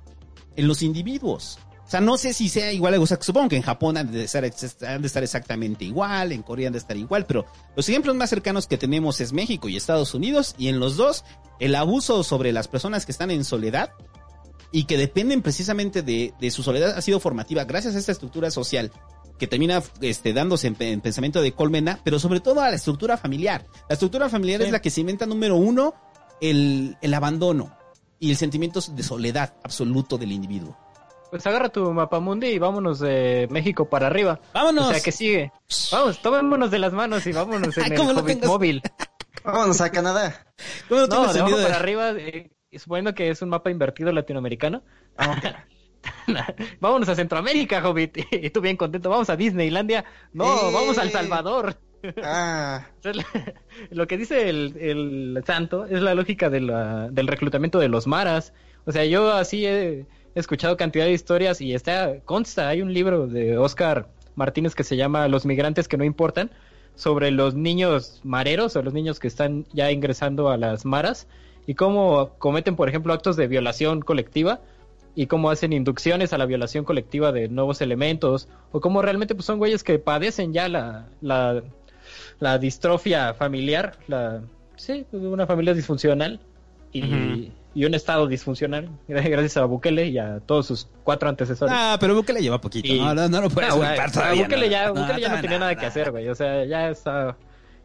en 0.56 0.68
los 0.68 0.82
individuos. 0.82 1.60
O 1.86 1.90
sea, 1.90 2.02
no 2.02 2.18
sé 2.18 2.34
si 2.34 2.50
sea 2.50 2.74
igual, 2.74 2.96
o 2.96 3.06
sea, 3.06 3.20
supongo 3.22 3.50
que 3.50 3.58
en 3.58 3.62
Japón 3.62 3.96
han 3.98 4.12
de, 4.12 4.24
estar, 4.24 4.44
han 4.88 5.02
de 5.02 5.08
estar 5.08 5.22
exactamente 5.24 5.86
igual, 5.86 6.32
en 6.32 6.42
Corea 6.42 6.68
han 6.68 6.74
de 6.74 6.80
estar 6.80 6.98
igual, 6.98 7.28
pero 7.28 7.46
los 7.76 7.88
ejemplos 7.88 8.16
más 8.16 8.30
cercanos 8.32 8.66
que 8.66 8.78
tenemos 8.78 9.22
es 9.22 9.34
México 9.34 9.70
y 9.70 9.78
Estados 9.78 10.16
Unidos, 10.16 10.56
y 10.58 10.70
en 10.70 10.80
los 10.80 10.98
dos, 10.98 11.24
el 11.60 11.76
abuso 11.76 12.24
sobre 12.24 12.52
las 12.52 12.68
personas 12.68 13.06
que 13.06 13.12
están 13.12 13.30
en 13.30 13.46
soledad 13.46 13.92
y 14.72 14.86
que 14.86 14.98
dependen 14.98 15.44
precisamente 15.44 16.02
de, 16.02 16.34
de 16.40 16.50
su 16.52 16.64
soledad 16.64 16.98
ha 16.98 17.02
sido 17.02 17.20
formativa 17.20 17.64
gracias 17.66 17.94
a 17.96 18.00
esta 18.00 18.12
estructura 18.14 18.50
social 18.50 18.92
que 19.38 19.46
termina 19.48 19.84
este, 20.02 20.34
dándose 20.34 20.66
en, 20.68 20.76
pe- 20.76 20.92
en 20.92 21.02
pensamiento 21.02 21.42
de 21.42 21.52
colmena, 21.52 22.00
pero 22.04 22.18
sobre 22.20 22.40
todo 22.40 22.62
a 22.62 22.70
la 22.70 22.76
estructura 22.78 23.16
familiar. 23.16 23.68
La 23.90 23.94
estructura 23.94 24.28
familiar 24.28 24.62
Sí. 24.62 24.66
es 24.66 24.72
la 24.72 24.82
que 24.82 24.90
cimenta, 24.90 25.26
número 25.28 25.56
uno, 25.56 25.94
el, 26.42 26.98
el 27.02 27.14
abandono 27.14 27.78
y 28.20 28.32
el 28.32 28.38
sentimiento 28.38 28.80
de 28.82 29.04
soledad 29.04 29.54
absoluto 29.64 30.18
del 30.18 30.32
individuo. 30.32 30.78
Pues 31.36 31.46
agarra 31.48 31.68
tu 31.68 31.92
mapamundi 31.92 32.48
y 32.48 32.60
vámonos 32.60 33.00
de 33.00 33.50
México 33.52 33.90
para 33.90 34.08
arriba. 34.08 34.40
¡Vámonos! 34.54 34.88
O 34.88 34.92
sea, 34.94 35.02
que 35.02 35.12
sigue. 35.12 35.52
Vamos, 35.92 36.22
tomémonos 36.22 36.72
de 36.72 36.80
las 36.80 36.94
manos 36.94 37.28
y 37.28 37.34
vámonos 37.34 37.78
en 37.78 37.92
el 37.92 37.98
¿Cómo 37.98 38.14
lo 38.14 38.22
Hobbit 38.22 38.36
tengas? 38.36 38.48
móvil. 38.50 38.82
Vámonos 39.44 39.82
a 39.82 39.92
Canadá. 39.92 40.46
¿Cómo 40.88 41.02
no 41.02 41.08
No, 41.08 41.32
tienes 41.34 41.58
de 41.58 41.64
para 41.64 41.76
arriba, 41.76 42.12
eh, 42.12 42.52
suponiendo 42.78 43.14
que 43.14 43.30
es 43.30 43.42
un 43.42 43.50
mapa 43.50 43.70
invertido 43.70 44.14
latinoamericano. 44.14 44.82
Vámonos 46.80 47.10
a 47.10 47.16
Centroamérica, 47.16 47.86
Hobbit. 47.86 48.18
Y 48.32 48.50
tú 48.52 48.62
bien 48.62 48.78
contento. 48.78 49.10
Vamos 49.10 49.30
a 49.30 49.36
Disneylandia. 49.36 50.06
No, 50.32 50.46
Eh. 50.46 50.72
vamos 50.74 50.98
a 50.98 51.04
El 51.04 51.12
Salvador. 51.12 51.76
Ah, 52.24 52.86
Lo 53.90 54.08
que 54.08 54.18
dice 54.18 54.48
el, 54.48 54.78
el 54.80 55.44
santo 55.46 55.84
es 55.86 56.02
la 56.02 56.16
lógica 56.16 56.50
de 56.50 56.62
la- 56.62 57.10
del 57.10 57.28
reclutamiento 57.28 57.80
de 57.80 57.90
los 57.90 58.08
maras. 58.08 58.54
O 58.86 58.94
sea, 58.94 59.04
yo 59.04 59.34
así 59.34 59.66
he 59.66 60.06
escuchado 60.36 60.78
cantidad 60.78 61.06
de 61.06 61.14
historias 61.14 61.62
y 61.62 61.74
está, 61.74 62.20
consta, 62.26 62.68
hay 62.70 62.82
un 62.82 62.94
libro 62.94 63.28
de 63.28 63.58
Oscar 63.58 64.08
Martínez 64.36 64.76
que 64.76 64.84
se 64.84 64.98
llama 64.98 65.28
Los 65.28 65.46
migrantes 65.46 65.88
que 65.88 65.98
no 65.98 66.04
importan, 66.04 66.52
sobre 66.96 67.32
los 67.32 67.56
niños 67.56 68.22
mareros 68.24 68.76
o 68.76 68.82
los 68.82 68.94
niños 68.94 69.20
que 69.20 69.28
están 69.28 69.66
ya 69.74 69.92
ingresando 69.92 70.50
a 70.50 70.58
las 70.58 70.86
maras 70.86 71.28
y 71.68 71.76
cómo 71.76 72.32
cometen, 72.38 72.76
por 72.76 72.90
ejemplo, 72.90 73.14
actos 73.14 73.36
de 73.36 73.48
violación 73.48 74.02
colectiva 74.02 74.62
y 75.16 75.28
cómo 75.28 75.50
hacen 75.50 75.74
inducciones 75.74 76.34
a 76.34 76.38
la 76.38 76.46
violación 76.46 76.84
colectiva 76.86 77.32
de 77.32 77.48
nuevos 77.48 77.82
elementos 77.82 78.48
o 78.72 78.82
cómo 78.82 79.02
realmente 79.02 79.36
pues, 79.36 79.46
son 79.46 79.60
güeyes 79.60 79.84
que 79.84 80.00
padecen 80.00 80.54
ya 80.54 80.68
la, 80.70 81.08
la, 81.22 81.64
la 82.40 82.58
distrofia 82.58 83.34
familiar, 83.34 83.98
la 84.08 84.42
sí, 84.76 85.06
una 85.12 85.48
familia 85.48 85.74
disfuncional 85.74 86.40
y. 86.92 87.52
y 87.76 87.86
un 87.86 87.94
estado 87.94 88.26
disfuncional 88.26 88.90
gracias 89.08 89.58
a 89.58 89.66
Bukele 89.66 90.08
y 90.08 90.18
a 90.18 90.40
todos 90.40 90.66
sus 90.66 90.88
cuatro 91.04 91.30
antecesores. 91.30 91.76
Ah, 91.78 91.98
pero 92.00 92.16
Bukele 92.16 92.42
lleva 92.42 92.60
poquito. 92.60 92.88
Y- 92.88 93.00
No, 93.00 93.14
no, 93.14 93.28
no 93.30 93.42
lo 93.42 93.50
puedes 93.50 93.70
No, 93.70 93.76
culpar 93.76 94.12
todavía. 94.12 94.44
Bukele 94.44 94.70
ya, 94.70 94.88
no, 94.88 94.94
Bukele 94.96 95.22
ya 95.22 95.30
no, 95.30 95.36
no, 95.36 95.42
tenía 95.42 95.58
no, 95.58 95.66
nada 95.66 95.74
no. 95.76 95.80
que 95.80 95.86
hacer, 95.86 96.10
güey. 96.12 96.28
O 96.30 96.36
sea, 96.36 96.66
ya 96.66 96.90
está. 96.90 97.38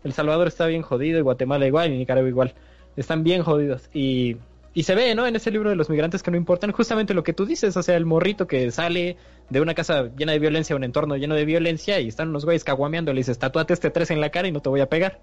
El 0.04 0.12
Salvador 0.14 0.46
está 0.48 0.64
bien 0.66 0.80
jodido, 0.80 1.18
y 1.18 1.22
Guatemala 1.22 1.66
igual, 1.66 1.92
y 1.92 1.98
Nicaragua 1.98 2.28
igual. 2.30 2.54
Están 2.96 3.22
bien 3.24 3.42
jodidos. 3.42 3.90
Y, 3.92 4.36
y 4.72 4.84
se 4.84 4.94
ve, 4.94 5.14
¿no? 5.14 5.26
En 5.26 5.34
ese 5.36 5.50
libro 5.50 5.68
de 5.68 5.76
los 5.76 5.90
migrantes 5.90 6.22
que 6.22 6.30
no 6.30 6.36
importan, 6.36 6.72
justamente 6.72 7.12
lo 7.12 7.22
que 7.24 7.32
tú 7.32 7.44
dices. 7.44 7.76
O 7.76 7.82
sea, 7.82 7.96
el 7.96 8.06
morrito 8.06 8.46
que 8.46 8.70
sale 8.70 9.16
de 9.50 9.60
una 9.60 9.74
casa 9.74 10.08
llena 10.16 10.32
de 10.32 10.38
violencia, 10.38 10.74
un 10.76 10.84
entorno 10.84 11.16
lleno 11.16 11.34
de 11.34 11.44
violencia, 11.44 11.98
y 12.00 12.08
están 12.08 12.28
unos 12.28 12.44
güeyes 12.44 12.62
caguameando. 12.64 13.12
Le 13.12 13.18
dices, 13.20 13.38
tatúate 13.38 13.74
este 13.74 13.90
tres 13.90 14.10
en 14.10 14.20
la 14.20 14.30
cara 14.30 14.46
y 14.48 14.52
no 14.52 14.60
te 14.62 14.68
voy 14.68 14.80
a 14.80 14.88
pegar. 14.88 15.18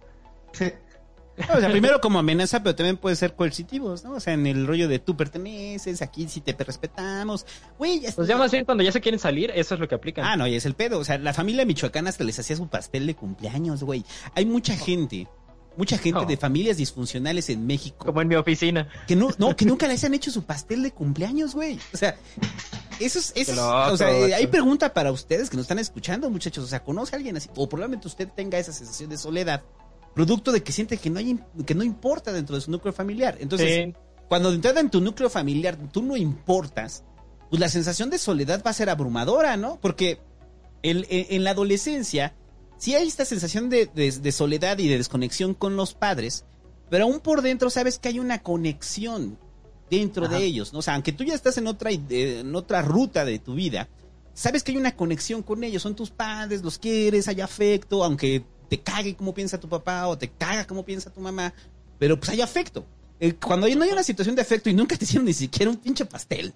O 1.56 1.60
sea, 1.60 1.70
primero 1.70 2.02
como 2.02 2.20
amenaza, 2.20 2.64
pero 2.64 2.76
también 2.76 2.98
puede 2.98 3.16
ser 3.16 3.36
coercitivos, 3.36 4.04
¿no? 4.04 4.14
O 4.14 4.20
sea, 4.20 4.34
en 4.34 4.48
el 4.48 4.66
rollo 4.66 4.88
de 4.88 5.00
tú 5.00 5.16
perteneces, 5.16 6.02
aquí 6.02 6.28
sí 6.28 6.42
te 6.42 6.54
respetamos. 6.64 7.46
Güey, 7.78 8.00
ya 8.02 8.12
Pues 8.12 8.28
ya 8.28 8.38
más 8.38 8.52
bien 8.52 8.66
cuando 8.66 8.84
ya 8.84 8.92
se 8.92 9.02
quieren 9.02 9.20
salir, 9.20 9.52
eso 9.54 9.76
es 9.76 9.80
lo 9.80 9.88
que 9.88 9.96
aplican. 9.96 10.26
Ah, 10.26 10.36
no, 10.36 10.48
y 10.48 10.56
es 10.56 10.66
el 10.66 10.74
pedo. 10.74 10.98
O 11.00 11.04
sea, 11.04 11.18
la 11.20 11.34
familia 11.34 11.66
michoacana 11.66 12.10
hasta 12.10 12.24
les 12.24 12.40
hacía 12.40 12.56
su 12.56 12.68
pastel 12.68 13.06
de 13.08 13.16
cumpleaños, 13.16 13.84
güey. 13.84 14.04
Hay 14.34 14.46
mucha 14.46 14.76
gente, 14.76 15.28
mucha 15.78 15.98
gente 16.00 16.26
de 16.26 16.38
familias 16.38 16.78
disfuncionales 16.78 17.50
en 17.52 17.68
México 17.68 18.04
Como 18.06 18.22
en 18.22 18.28
mi 18.28 18.36
oficina. 18.36 18.88
que 19.08 19.16
no, 19.16 19.30
no, 19.38 19.56
que 19.56 19.66
nunca 19.66 19.88
les 19.88 20.04
han 20.04 20.14
hecho 20.16 20.32
su 20.32 20.44
pastel 20.44 20.82
de 20.82 20.92
cumpleaños, 20.92 21.54
güey. 21.54 21.80
O 21.94 21.98
sea, 21.98 22.16
eso 23.00 23.20
es, 23.20 23.32
eso 23.36 23.36
es- 23.36 23.48
Qué 23.50 23.54
loco, 23.56 23.92
o 23.94 23.98
sea, 23.98 24.12
eh, 24.12 24.34
hay 24.34 24.48
pregunta 24.48 24.92
para 24.94 25.12
ustedes 25.12 25.50
que 25.52 25.56
nos 25.58 25.66
están 25.66 25.78
escuchando, 25.80 26.30
muchachos. 26.32 26.64
O 26.64 26.68
sea, 26.68 26.84
¿conoce 26.84 27.16
a 27.16 27.18
alguien 27.18 27.38
así? 27.38 27.48
O 27.56 27.70
probablemente 27.70 28.08
usted 28.08 28.28
tenga 28.36 28.58
esa 28.58 28.74
sensación 28.74 29.10
de 29.12 29.18
soledad, 29.20 29.62
producto 30.18 30.52
de 30.52 30.64
que 30.64 30.72
siente 30.72 30.98
que 30.98 31.12
no 31.12 31.20
hay, 31.20 31.40
que 31.66 31.76
no 31.76 31.84
importa 31.84 32.34
dentro 32.34 32.56
de 32.56 32.62
su 32.62 32.72
núcleo 32.72 32.92
familiar. 32.92 33.38
Entonces, 33.40 33.86
Sí. 33.86 33.94
cuando 34.28 34.50
de 34.50 34.56
entrada 34.56 34.80
en 34.80 34.90
tu 34.90 35.00
núcleo 35.00 35.30
familiar 35.30 35.78
tú 35.92 36.02
no 36.02 36.18
importas, 36.18 37.04
pues 37.52 37.60
la 37.60 37.70
sensación 37.70 38.10
de 38.10 38.18
soledad 38.18 38.64
va 38.66 38.72
a 38.72 38.74
ser 38.74 38.90
abrumadora, 38.90 39.56
¿no? 39.58 39.80
Porque 39.80 40.20
el- 40.82 41.06
en, 41.10 41.28
en 41.30 41.44
la 41.44 41.52
adolescencia 41.52 42.34
sí 42.80 42.96
hay 42.96 43.08
esta 43.08 43.26
sensación 43.26 43.70
de, 43.70 43.86
de- 43.94 44.12
de 44.12 44.32
soledad 44.32 44.80
y 44.80 44.88
de 44.88 44.98
desconexión 44.98 45.54
con 45.54 45.76
los 45.76 45.94
padres, 45.94 46.46
pero 46.90 47.04
aún 47.06 47.20
por 47.20 47.44
dentro 47.44 47.70
sabes 47.70 48.00
que 48.00 48.10
hay 48.10 48.20
una 48.20 48.42
conexión 48.42 49.38
dentro 49.92 50.26
Ajá. 50.26 50.38
de 50.40 50.46
ellos, 50.46 50.74
¿no? 50.74 50.80
O 50.80 50.82
sea, 50.82 50.96
aunque 50.96 51.14
tú 51.14 51.24
ya 51.24 51.36
estás 51.36 51.58
en 51.60 51.68
otra, 51.68 51.92
en 51.92 52.56
otra 52.56 52.82
ruta 52.82 53.24
de 53.24 53.38
tu 53.40 53.54
vida, 53.54 53.88
sabes 54.34 54.64
que 54.64 54.72
hay 54.72 54.78
una 54.78 54.96
conexión 54.96 55.44
con 55.44 55.64
ellos, 55.64 55.84
son 55.84 55.96
tus 55.96 56.10
padres, 56.10 56.64
los 56.64 56.78
quieres, 56.80 57.28
hay 57.28 57.40
afecto, 57.42 58.04
aunque 58.04 58.44
te 58.68 58.80
cague 58.80 59.16
cómo 59.16 59.34
piensa 59.34 59.60
tu 59.60 59.68
papá 59.70 60.08
o 60.08 60.18
te 60.18 60.30
caga 60.30 60.66
cómo 60.68 60.84
piensa 60.86 61.12
tu 61.12 61.20
mamá, 61.22 61.54
pero 62.00 62.18
pues 62.20 62.30
hay 62.30 62.42
afecto. 62.42 62.86
Eh, 63.20 63.34
cuando 63.34 63.68
no 63.68 63.84
hay 63.84 63.92
una 63.92 64.04
situación 64.04 64.36
de 64.36 64.42
afecto 64.42 64.70
y 64.70 64.74
nunca 64.74 64.96
te 64.96 65.06
hicieron 65.06 65.26
ni 65.26 65.34
siquiera 65.34 65.72
un 65.72 65.78
pinche 65.78 66.06
pastel. 66.06 66.54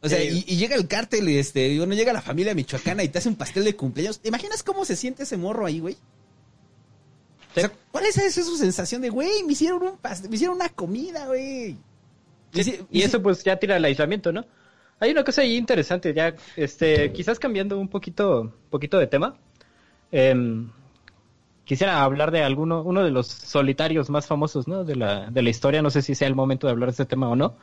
O 0.00 0.08
sea, 0.08 0.18
Sí. 0.20 0.44
y, 0.46 0.54
y 0.54 0.56
llega 0.56 0.76
el 0.76 0.86
cártel, 0.86 1.28
este, 1.28 1.68
y 1.68 1.78
bueno, 1.78 1.94
llega 1.94 2.12
la 2.12 2.20
familia 2.22 2.54
michoacana 2.54 3.02
y 3.02 3.08
te 3.08 3.18
hace 3.18 3.28
un 3.28 3.36
pastel 3.36 3.64
de 3.64 3.74
cumpleaños. 3.74 4.20
¿Te 4.20 4.28
imaginas 4.28 4.62
cómo 4.62 4.84
se 4.84 4.96
siente 4.96 5.22
ese 5.22 5.36
morro 5.36 5.64
ahí, 5.66 5.80
güey? 5.80 5.96
O 7.56 7.60
sea, 7.60 7.70
¿cuál 7.92 8.04
es 8.06 8.18
esa 8.18 8.42
su 8.42 8.56
sensación 8.56 9.00
de, 9.00 9.10
güey, 9.10 9.44
me 9.44 9.52
hicieron 9.52 9.82
un 9.82 9.96
pastel, 9.96 10.28
me 10.28 10.36
hicieron 10.36 10.56
una 10.56 10.68
comida, 10.68 11.26
güey? 11.26 11.76
Y 12.90 13.02
eso 13.02 13.22
pues 13.22 13.42
ya 13.44 13.56
tira 13.58 13.76
el 13.76 13.84
aislamiento, 13.84 14.32
¿no? 14.32 14.44
Hay 15.00 15.10
una 15.10 15.24
cosa 15.24 15.42
ahí 15.42 15.56
interesante, 15.56 16.14
ya, 16.14 16.34
este, 16.56 17.12
quizás 17.12 17.38
cambiando 17.38 17.78
un 17.78 17.88
poquito, 17.88 18.52
poquito 18.70 18.98
de 18.98 19.06
tema. 19.06 19.36
Em, 20.12 20.70
quisiera 21.64 22.02
hablar 22.02 22.30
de 22.30 22.42
alguno, 22.42 22.82
uno 22.82 23.04
de 23.04 23.10
los 23.10 23.26
solitarios 23.28 24.10
más 24.10 24.26
famosos, 24.26 24.68
¿no? 24.68 24.84
De 24.84 24.96
la, 24.96 25.30
de 25.30 25.42
la 25.42 25.50
historia. 25.50 25.82
No 25.82 25.90
sé 25.90 26.02
si 26.02 26.14
sea 26.14 26.28
el 26.28 26.34
momento 26.34 26.66
de 26.66 26.72
hablar 26.72 26.88
de 26.88 26.92
este 26.92 27.06
tema 27.06 27.28
o 27.28 27.36
no. 27.36 27.56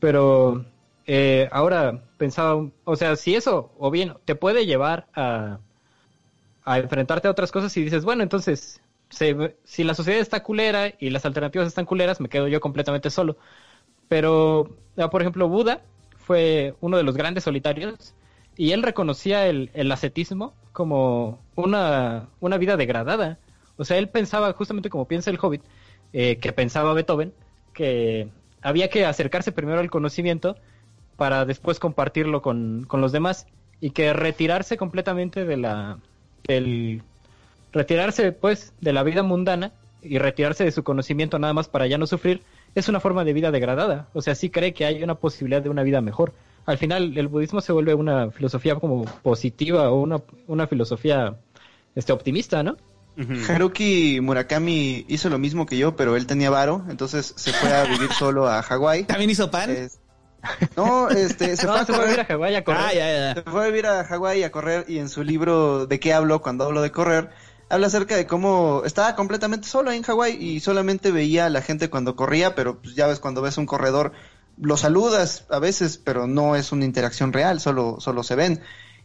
Pero 0.00 0.64
eh, 1.06 1.48
ahora 1.52 2.04
pensaba, 2.18 2.68
o 2.84 2.96
sea, 2.96 3.16
si 3.16 3.34
eso, 3.36 3.72
o 3.78 3.90
bien, 3.90 4.14
te 4.26 4.34
puede 4.36 4.66
llevar 4.66 5.08
a, 5.14 5.60
a 6.64 6.78
enfrentarte 6.78 7.28
a 7.28 7.30
otras 7.30 7.52
cosas 7.52 7.76
y 7.76 7.82
dices, 7.82 8.04
bueno, 8.04 8.22
entonces, 8.22 8.80
si 9.64 9.84
la 9.84 9.94
sociedad 9.94 10.20
está 10.20 10.42
culera 10.42 10.92
y 10.98 11.10
las 11.10 11.24
alternativas 11.24 11.66
están 11.68 11.86
culeras, 11.86 12.20
me 12.20 12.28
quedo 12.28 12.48
yo 12.48 12.60
completamente 12.60 13.10
solo. 13.10 13.36
Pero, 14.08 14.76
ah, 14.98 15.10
por 15.10 15.22
ejemplo, 15.22 15.48
Buda 15.48 15.82
fue 16.18 16.74
uno 16.80 16.96
de 16.96 17.02
los 17.04 17.16
grandes 17.16 17.44
solitarios 17.44 18.14
y 18.56 18.72
él 18.72 18.82
reconocía 18.82 19.46
el, 19.48 19.70
el 19.74 19.92
ascetismo 19.92 20.54
como 20.72 21.40
una, 21.60 22.28
una 22.40 22.58
vida 22.58 22.76
degradada. 22.76 23.38
O 23.76 23.84
sea, 23.84 23.98
él 23.98 24.08
pensaba, 24.08 24.52
justamente 24.52 24.90
como 24.90 25.06
piensa 25.06 25.30
el 25.30 25.38
Hobbit, 25.40 25.62
eh, 26.12 26.36
que 26.36 26.52
pensaba 26.52 26.92
Beethoven, 26.92 27.32
que 27.72 28.28
había 28.62 28.88
que 28.88 29.06
acercarse 29.06 29.52
primero 29.52 29.80
al 29.80 29.90
conocimiento 29.90 30.56
para 31.16 31.44
después 31.44 31.78
compartirlo 31.78 32.42
con, 32.42 32.84
con 32.88 33.00
los 33.00 33.12
demás 33.12 33.46
y 33.80 33.90
que 33.90 34.12
retirarse 34.12 34.76
completamente 34.76 35.44
de 35.44 35.56
la 35.56 35.98
del 36.46 37.02
retirarse 37.72 38.32
pues 38.32 38.72
de 38.80 38.92
la 38.92 39.02
vida 39.02 39.22
mundana 39.22 39.72
y 40.02 40.18
retirarse 40.18 40.64
de 40.64 40.72
su 40.72 40.82
conocimiento 40.82 41.38
nada 41.38 41.52
más 41.52 41.68
para 41.68 41.86
ya 41.86 41.98
no 41.98 42.06
sufrir 42.06 42.42
es 42.74 42.88
una 42.88 43.00
forma 43.00 43.24
de 43.24 43.32
vida 43.32 43.50
degradada 43.50 44.08
o 44.14 44.22
sea 44.22 44.34
sí 44.34 44.50
cree 44.50 44.72
que 44.72 44.84
hay 44.84 45.02
una 45.02 45.14
posibilidad 45.14 45.62
de 45.62 45.68
una 45.68 45.82
vida 45.82 46.00
mejor 46.00 46.32
al 46.66 46.78
final 46.78 47.16
el 47.16 47.28
budismo 47.28 47.60
se 47.60 47.72
vuelve 47.72 47.94
una 47.94 48.30
filosofía 48.30 48.74
como 48.76 49.04
positiva 49.22 49.90
o 49.90 50.00
una, 50.00 50.20
una 50.46 50.66
filosofía 50.66 51.36
este 51.94 52.12
optimista 52.12 52.62
no 52.62 52.76
Haruki 53.48 54.20
Murakami 54.20 55.04
hizo 55.08 55.28
lo 55.28 55.38
mismo 55.38 55.66
que 55.66 55.76
yo, 55.76 55.96
pero 55.96 56.16
él 56.16 56.26
tenía 56.26 56.50
varo, 56.50 56.84
entonces 56.88 57.34
se 57.36 57.52
fue 57.52 57.72
a 57.72 57.84
vivir 57.84 58.10
solo 58.12 58.48
a 58.48 58.62
Hawái. 58.62 59.04
¿También 59.04 59.30
hizo 59.30 59.50
pan? 59.50 59.90
No, 60.76 61.10
este, 61.10 61.56
se, 61.56 61.66
no, 61.66 61.74
fue, 61.74 61.86
se 61.86 61.92
fue 61.92 62.02
a 62.02 62.06
vivir 62.06 62.20
a 62.20 62.24
Hawái 62.24 62.54
a 62.54 62.64
correr. 62.64 62.80
Ah, 62.82 62.94
ya, 62.94 63.12
ya. 63.12 63.34
Se 63.34 63.42
fue 63.42 63.62
a 63.62 63.66
vivir 63.66 63.86
a 63.86 64.04
Hawái 64.04 64.42
a 64.42 64.50
correr 64.50 64.86
y 64.88 64.98
en 64.98 65.08
su 65.08 65.22
libro 65.22 65.86
¿De 65.86 66.00
qué 66.00 66.14
hablo 66.14 66.40
cuando 66.40 66.64
hablo 66.64 66.80
de 66.82 66.90
correr? 66.90 67.30
Habla 67.68 67.88
acerca 67.88 68.16
de 68.16 68.26
cómo 68.26 68.82
estaba 68.84 69.14
completamente 69.14 69.68
solo 69.68 69.92
en 69.92 70.02
Hawái 70.02 70.36
y 70.40 70.60
solamente 70.60 71.12
veía 71.12 71.46
a 71.46 71.50
la 71.50 71.62
gente 71.62 71.90
cuando 71.90 72.16
corría, 72.16 72.54
pero 72.54 72.80
pues 72.80 72.94
ya 72.94 73.06
ves 73.06 73.20
cuando 73.20 73.42
ves 73.42 73.58
un 73.58 73.66
corredor 73.66 74.12
lo 74.60 74.76
saludas 74.76 75.46
a 75.50 75.58
veces, 75.58 75.98
pero 75.98 76.26
no 76.26 76.54
es 76.54 76.72
una 76.72 76.84
interacción 76.84 77.32
real, 77.32 77.60
solo 77.60 77.96
solo 78.00 78.22
se 78.22 78.34
ven. 78.34 78.60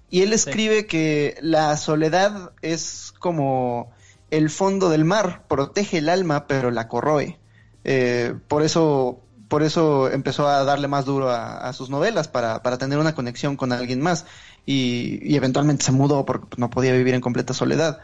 Y 0.10 0.22
él 0.22 0.34
escribe 0.34 0.86
que 0.86 1.38
la 1.42 1.76
soledad 1.78 2.52
es 2.62 3.14
como 3.20 3.92
el 4.32 4.50
fondo 4.50 4.90
del 4.90 5.06
mar, 5.06 5.44
protege 5.48 5.98
el 5.98 6.10
alma, 6.10 6.48
pero 6.48 6.72
la 6.72 6.88
corroe. 6.88 7.38
Eh, 7.84 8.34
por 8.48 8.64
eso 8.64 9.22
por 9.48 9.64
eso 9.64 10.10
empezó 10.10 10.48
a 10.48 10.64
darle 10.64 10.88
más 10.88 11.06
duro 11.06 11.30
a, 11.30 11.72
sus 11.74 11.90
novelas, 11.90 12.28
para, 12.28 12.64
para, 12.64 12.78
tener 12.78 12.98
una 12.98 13.14
conexión 13.14 13.56
con 13.56 13.72
alguien 13.72 14.02
más. 14.02 14.26
Y, 14.66 15.20
y, 15.22 15.36
eventualmente 15.36 15.86
se 15.86 15.92
mudó 15.92 16.26
porque 16.26 16.48
no 16.58 16.70
podía 16.70 16.94
vivir 16.94 17.14
en 17.14 17.22
completa 17.22 17.54
soledad. 17.54 18.00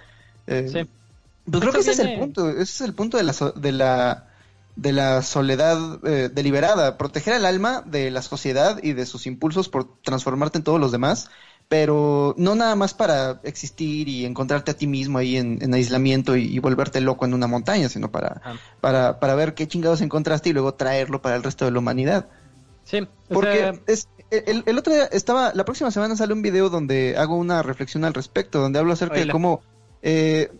Eh, 0.47 0.69
sí. 0.71 0.89
Pues 1.49 1.61
creo 1.61 1.73
que 1.73 1.79
ese 1.79 1.91
es 1.91 1.99
el 1.99 2.19
punto, 2.19 2.49
ese 2.49 2.61
es 2.61 2.81
el 2.81 2.93
punto 2.93 3.17
de 3.17 3.23
la, 3.23 3.33
de 3.55 3.71
la, 3.71 4.27
de 4.75 4.91
la 4.91 5.21
soledad 5.23 5.99
eh, 6.05 6.29
deliberada, 6.31 6.97
proteger 6.97 7.33
el 7.33 7.45
alma 7.45 7.83
de 7.85 8.11
la 8.11 8.21
sociedad 8.21 8.79
y 8.83 8.93
de 8.93 9.07
sus 9.07 9.25
impulsos 9.25 9.67
por 9.67 9.97
transformarte 10.03 10.59
en 10.59 10.63
todos 10.63 10.79
los 10.79 10.91
demás 10.91 11.29
pero 11.71 12.35
no 12.37 12.53
nada 12.53 12.75
más 12.75 12.93
para 12.93 13.39
existir 13.43 14.09
y 14.09 14.25
encontrarte 14.25 14.71
a 14.71 14.73
ti 14.73 14.87
mismo 14.87 15.19
ahí 15.19 15.37
en, 15.37 15.73
aislamiento 15.73 16.35
y, 16.35 16.59
volverte 16.59 16.99
loco 16.99 17.23
en 17.23 17.33
una 17.33 17.47
montaña, 17.47 17.87
sino 17.87 18.11
para, 18.11 18.41
Ah. 18.43 18.55
para, 18.81 19.21
para 19.21 19.35
ver 19.35 19.53
qué 19.53 19.69
chingados 19.69 20.01
encontraste 20.01 20.49
y 20.49 20.51
luego 20.51 20.73
traerlo 20.73 21.21
para 21.21 21.37
el 21.37 21.43
resto 21.43 21.63
de 21.63 21.71
la 21.71 21.79
humanidad. 21.79 22.27
Sí, 22.83 23.07
Porque 23.29 23.59
sea, 23.59 23.73
es, 23.87 24.09
el, 24.31 24.63
el 24.65 24.77
otro 24.77 24.93
día 24.93 25.05
estaba, 25.05 25.53
la 25.53 25.63
próxima 25.63 25.91
semana 25.91 26.17
sale 26.17 26.33
un 26.33 26.41
video 26.41 26.69
donde 26.69 27.15
hago 27.17 27.37
una 27.37 27.63
reflexión 27.63 28.03
al 28.03 28.15
respecto, 28.15 28.59
donde 28.59 28.77
hablo 28.77 28.91
acerca 28.91 29.21
de 29.21 29.29
cómo 29.29 29.61
eh, 30.01 30.51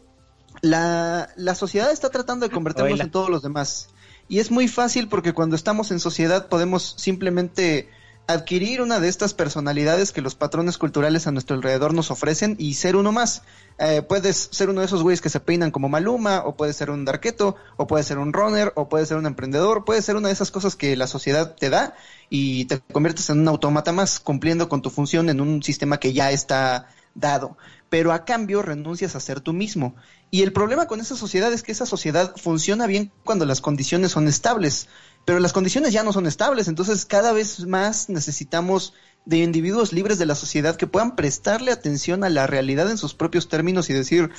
la, 0.62 1.28
la 1.36 1.56
sociedad 1.56 1.92
está 1.92 2.10
tratando 2.10 2.48
de 2.48 2.54
convertirnos 2.54 3.02
en 3.02 3.12
todos 3.12 3.30
los 3.30 3.44
demás. 3.44 3.90
Y 4.30 4.40
es 4.40 4.50
muy 4.50 4.70
fácil 4.70 5.10
porque 5.10 5.34
cuando 5.34 5.58
estamos 5.58 5.92
en 5.92 6.00
sociedad 6.00 6.48
podemos 6.48 6.96
simplemente 6.98 7.90
adquirir 8.32 8.82
una 8.82 9.00
de 9.00 9.08
estas 9.08 9.34
personalidades 9.34 10.12
que 10.12 10.22
los 10.22 10.36
patrones 10.36 10.78
culturales 10.78 11.28
a 11.28 11.32
nuestro 11.32 11.56
alrededor 11.56 11.94
nos 11.94 12.12
ofrecen 12.12 12.56
y 12.60 12.74
ser 12.76 12.96
uno 12.96 13.12
más. 13.12 13.44
Eh, 13.80 14.02
puedes 14.02 14.50
ser 14.52 14.70
uno 14.70 14.82
de 14.82 14.88
esos 14.88 15.04
güeyes 15.04 15.22
que 15.22 15.30
se 15.30 15.40
peinan 15.40 15.72
como 15.72 15.90
Maluma, 15.90 16.44
o 16.46 16.56
puedes 16.56 16.76
ser 16.76 16.92
un 16.92 17.06
darketo, 17.06 17.56
o 17.78 17.88
puedes 17.88 18.08
ser 18.08 18.18
un 18.18 18.34
runner, 18.34 18.74
o 18.76 18.90
puedes 18.90 19.08
ser 19.08 19.18
un 19.18 19.26
emprendedor, 19.26 19.86
puedes 19.86 20.06
ser 20.06 20.16
una 20.16 20.28
de 20.28 20.34
esas 20.34 20.52
cosas 20.52 20.76
que 20.76 20.96
la 20.96 21.08
sociedad 21.08 21.56
te 21.56 21.70
da 21.70 21.96
y 22.30 22.66
te 22.66 22.80
conviertes 22.80 23.30
en 23.30 23.40
un 23.40 23.48
autómata 23.48 23.92
más, 23.92 24.20
cumpliendo 24.20 24.70
con 24.70 24.82
tu 24.82 24.90
función 24.90 25.30
en 25.30 25.42
un 25.42 25.64
sistema 25.64 26.00
que 26.00 26.14
ya 26.14 26.32
está 26.32 26.88
dado. 27.16 27.58
Pero 27.90 28.14
a 28.14 28.24
cambio 28.24 28.62
renuncias 28.62 29.16
a 29.16 29.20
ser 29.20 29.42
tú 29.42 29.52
mismo. 29.52 29.96
Y 30.30 30.44
el 30.44 30.54
problema 30.54 30.88
con 30.88 31.02
esa 31.02 31.18
sociedad 31.18 31.52
es 31.52 31.62
que 31.62 31.74
esa 31.74 31.86
sociedad 31.86 32.34
funciona 32.38 32.88
bien 32.88 33.12
cuando 33.26 33.46
las 33.46 33.60
condiciones 33.60 34.12
son 34.12 34.28
estables, 34.28 34.88
pero 35.26 35.40
las 35.40 35.54
condiciones 35.54 35.94
ya 35.94 36.04
no 36.04 36.14
son 36.14 36.28
estables, 36.28 36.68
entonces 36.68 37.06
cada 37.06 37.34
vez 37.34 37.66
más 37.66 38.10
necesitamos 38.10 38.94
de 39.26 39.38
individuos 39.38 39.94
libres 39.94 40.18
de 40.18 40.26
la 40.26 40.36
sociedad 40.36 40.76
que 40.76 40.88
puedan 40.88 41.16
prestarle 41.16 41.72
atención 41.72 42.24
a 42.24 42.30
la 42.30 42.48
realidad 42.48 42.90
en 42.90 42.98
sus 42.98 43.14
propios 43.14 43.48
términos 43.48 43.90
y 43.90 43.94
decir, 43.94 44.32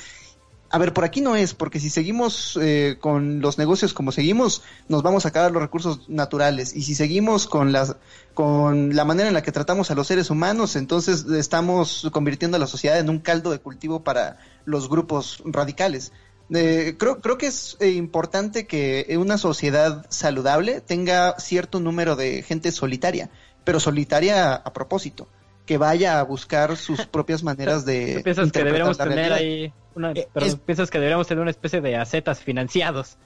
a 0.73 0.79
ver, 0.79 0.91
por 0.91 1.03
aquí 1.03 1.21
no 1.21 1.35
es, 1.35 1.53
porque 1.53 1.79
si 1.79 1.91
seguimos 1.91 2.57
eh, 2.59 2.97
con 2.99 3.41
los 3.41 3.59
negocios 3.59 3.93
como 3.93 4.11
seguimos, 4.11 4.63
nos 4.87 5.03
vamos 5.03 5.23
a 5.23 5.29
acabar 5.29 5.51
los 5.51 5.61
recursos 5.61 6.09
naturales. 6.09 6.75
Y 6.75 6.81
si 6.81 6.95
seguimos 6.95 7.45
con, 7.45 7.71
las, 7.71 7.95
con 8.33 8.95
la 8.95 9.05
manera 9.05 9.27
en 9.27 9.35
la 9.35 9.43
que 9.43 9.51
tratamos 9.51 9.91
a 9.91 9.95
los 9.95 10.07
seres 10.07 10.31
humanos, 10.31 10.75
entonces 10.75 11.25
estamos 11.25 12.09
convirtiendo 12.11 12.57
a 12.57 12.59
la 12.59 12.65
sociedad 12.65 12.97
en 12.97 13.11
un 13.11 13.19
caldo 13.19 13.51
de 13.51 13.59
cultivo 13.59 14.03
para 14.03 14.39
los 14.65 14.89
grupos 14.89 15.43
radicales. 15.45 16.11
Eh, 16.53 16.95
creo, 16.97 17.19
creo 17.21 17.37
que 17.37 17.47
es 17.47 17.77
eh, 17.79 17.89
importante 17.91 18.67
que 18.67 19.15
una 19.19 19.37
sociedad 19.37 20.05
saludable 20.09 20.81
tenga 20.81 21.39
cierto 21.39 21.79
número 21.79 22.15
de 22.15 22.41
gente 22.43 22.71
solitaria, 22.71 23.29
pero 23.63 23.79
solitaria 23.79 24.53
a 24.55 24.73
propósito, 24.73 25.27
que 25.65 25.77
vaya 25.77 26.19
a 26.19 26.23
buscar 26.23 26.75
sus 26.77 27.05
propias 27.07 27.43
maneras 27.43 27.85
de... 27.85 28.15
¿tú 28.17 28.23
piensas 28.23 28.51
que 28.51 28.59
deberíamos 28.59 28.97
tener 28.97 29.15
realidad. 29.15 29.37
ahí 29.37 29.73
una, 29.95 30.11
Eh, 30.11 30.27
perdón, 30.33 30.49
es- 30.49 30.55
piensas 30.57 30.89
que 30.91 30.97
deberíamos 30.97 31.27
tener 31.27 31.41
una 31.41 31.51
especie 31.51 31.81
de 31.81 31.95
acetas 31.95 32.39
financiados? 32.41 33.17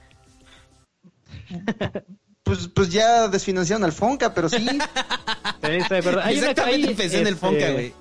Pues, 2.44 2.66
pues 2.68 2.88
ya 2.88 3.28
desfinanciaron 3.28 3.84
al 3.84 3.92
Fonca, 3.92 4.32
pero 4.32 4.48
sí. 4.48 4.56
Sí, 4.56 4.68
una- 4.70 6.30
Exactamente 6.30 6.62
hay, 6.62 6.94
pensé 6.94 7.20
en 7.20 7.26
el 7.26 7.34
este, 7.34 7.46
Fonca, 7.46 7.72
güey. 7.72 7.92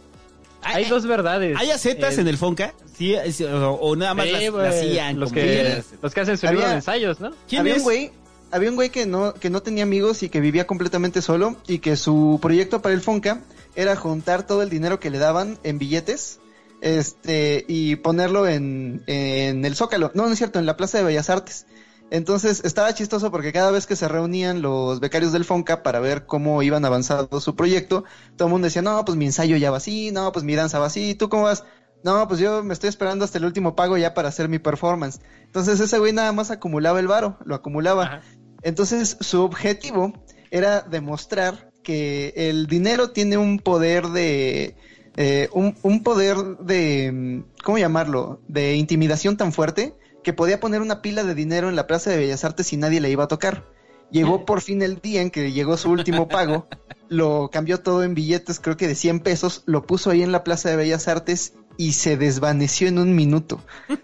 Hay 0.63 0.85
dos 0.85 1.05
verdades. 1.05 1.55
¿Hay 1.59 1.71
acetas 1.71 2.17
Eh, 2.17 2.21
en 2.21 2.27
el 2.27 2.37
Fonca? 2.37 2.73
Sí, 2.97 3.13
es- 3.13 3.41
o, 3.41 3.71
o 3.73 3.95
nada 3.95 4.13
más 4.13 4.29
las, 4.29 4.43
las 4.53 4.75
hacían 4.75 5.19
los 5.19 5.31
que, 5.31 5.83
los 6.01 6.13
que 6.13 6.21
hacen 6.21 6.37
su 6.37 6.47
Había- 6.47 6.57
libro 6.59 6.69
de 6.69 6.75
ensayos, 6.77 7.19
¿no? 7.19 7.31
¿Quién 7.47 7.61
había 7.61 7.73
es? 7.73 7.77
un 7.79 7.83
güey, 7.83 8.11
había 8.51 8.69
un 8.69 8.75
güey 8.75 8.89
que 8.89 9.05
no, 9.05 9.33
que 9.33 9.49
no 9.49 9.61
tenía 9.61 9.83
amigos 9.83 10.23
y 10.23 10.29
que 10.29 10.39
vivía 10.41 10.65
completamente 10.67 11.21
solo 11.21 11.55
y 11.67 11.79
que 11.79 11.95
su 11.95 12.39
proyecto 12.41 12.81
para 12.81 12.95
el 12.95 13.01
Fonca 13.01 13.41
era 13.75 13.95
juntar 13.95 14.45
todo 14.47 14.63
el 14.63 14.69
dinero 14.69 14.99
que 14.99 15.09
le 15.09 15.19
daban 15.19 15.59
en 15.63 15.77
billetes 15.77 16.39
este 16.81 17.65
y 17.67 17.95
ponerlo 17.97 18.47
en, 18.47 19.03
en 19.07 19.65
el 19.65 19.75
Zócalo. 19.75 20.11
No, 20.13 20.25
no 20.27 20.31
es 20.31 20.37
cierto, 20.37 20.59
en 20.59 20.65
la 20.65 20.77
Plaza 20.77 20.97
de 20.99 21.03
Bellas 21.03 21.29
Artes. 21.29 21.65
Entonces 22.09 22.61
estaba 22.63 22.93
chistoso 22.93 23.31
porque 23.31 23.51
cada 23.51 23.71
vez 23.71 23.85
que 23.85 23.95
se 23.97 24.07
reunían 24.07 24.61
los 24.61 24.99
becarios 24.99 25.33
del 25.33 25.43
Fonca 25.43 25.83
para 25.83 25.99
ver 25.99 26.25
cómo 26.25 26.63
iban 26.63 26.85
avanzando 26.85 27.41
su 27.41 27.55
proyecto, 27.55 28.05
todo 28.37 28.47
el 28.47 28.51
mundo 28.51 28.65
decía, 28.65 28.81
no, 28.81 29.03
pues 29.03 29.17
mi 29.17 29.25
ensayo 29.25 29.57
ya 29.57 29.71
va 29.71 29.77
así, 29.77 30.11
no, 30.11 30.31
pues 30.31 30.45
mi 30.45 30.55
danza 30.55 30.79
va 30.79 30.85
así, 30.85 31.15
¿tú 31.15 31.27
cómo 31.27 31.43
vas? 31.43 31.65
No, 32.03 32.27
pues 32.27 32.39
yo 32.39 32.63
me 32.63 32.73
estoy 32.73 32.89
esperando 32.89 33.25
hasta 33.25 33.39
el 33.39 33.45
último 33.45 33.75
pago 33.75 33.97
ya 33.97 34.13
para 34.13 34.29
hacer 34.29 34.47
mi 34.47 34.59
performance. 34.59 35.19
Entonces 35.43 35.79
ese 35.79 35.99
güey 35.99 36.13
nada 36.13 36.31
más 36.31 36.51
acumulaba 36.51 36.99
el 36.99 37.07
varo, 37.07 37.37
lo 37.43 37.55
acumulaba. 37.55 38.03
Ajá. 38.03 38.21
Entonces 38.61 39.17
su 39.19 39.41
objetivo 39.43 40.13
era 40.49 40.81
demostrar 40.81 41.71
que 41.83 42.33
el 42.35 42.67
dinero 42.67 43.11
tiene 43.11 43.37
un 43.37 43.59
poder 43.59 44.07
de... 44.07 44.75
eh, 45.17 45.49
un, 45.51 45.75
un 45.81 46.03
poder 46.03 46.37
de... 46.59 47.11
mm, 47.11 47.63
¿Cómo 47.63 47.77
llamarlo? 47.77 48.41
De 48.47 48.75
intimidación 48.75 49.35
tan 49.35 49.51
fuerte 49.51 49.95
que 50.27 50.33
podía 50.33 50.59
poner 50.59 50.81
una 50.81 51.01
pila 51.01 51.23
de 51.23 51.33
dinero 51.33 51.69
en 51.69 51.77
la 51.77 51.87
Plaza 51.87 52.09
de 52.09 52.17
Bellas 52.17 52.43
Artes 52.43 52.73
y 52.73 52.75
nadie 52.75 52.99
le 52.99 53.09
iba 53.09 53.23
a 53.23 53.27
tocar. 53.29 53.63
Llegó 54.11 54.45
por 54.45 54.59
fin 54.59 54.81
el 54.81 54.99
día 54.99 55.21
en 55.21 55.31
que 55.31 55.53
llegó 55.53 55.77
su 55.77 55.89
último 55.89 56.27
pago, 56.27 56.67
lo 57.07 57.49
cambió 57.49 57.79
todo 57.79 58.03
en 58.03 58.13
billetes, 58.13 58.59
creo 58.59 58.75
que 58.75 58.89
de 58.89 58.95
100 58.95 59.21
pesos, 59.21 59.63
lo 59.67 59.87
puso 59.87 60.09
ahí 60.09 60.23
en 60.23 60.33
la 60.33 60.43
Plaza 60.43 60.69
de 60.69 60.75
Bellas 60.75 61.07
Artes 61.07 61.53
y 61.77 61.93
se 61.93 62.17
desvaneció 62.17 62.89
en 62.89 62.99
un 62.99 63.15
minuto. 63.15 63.63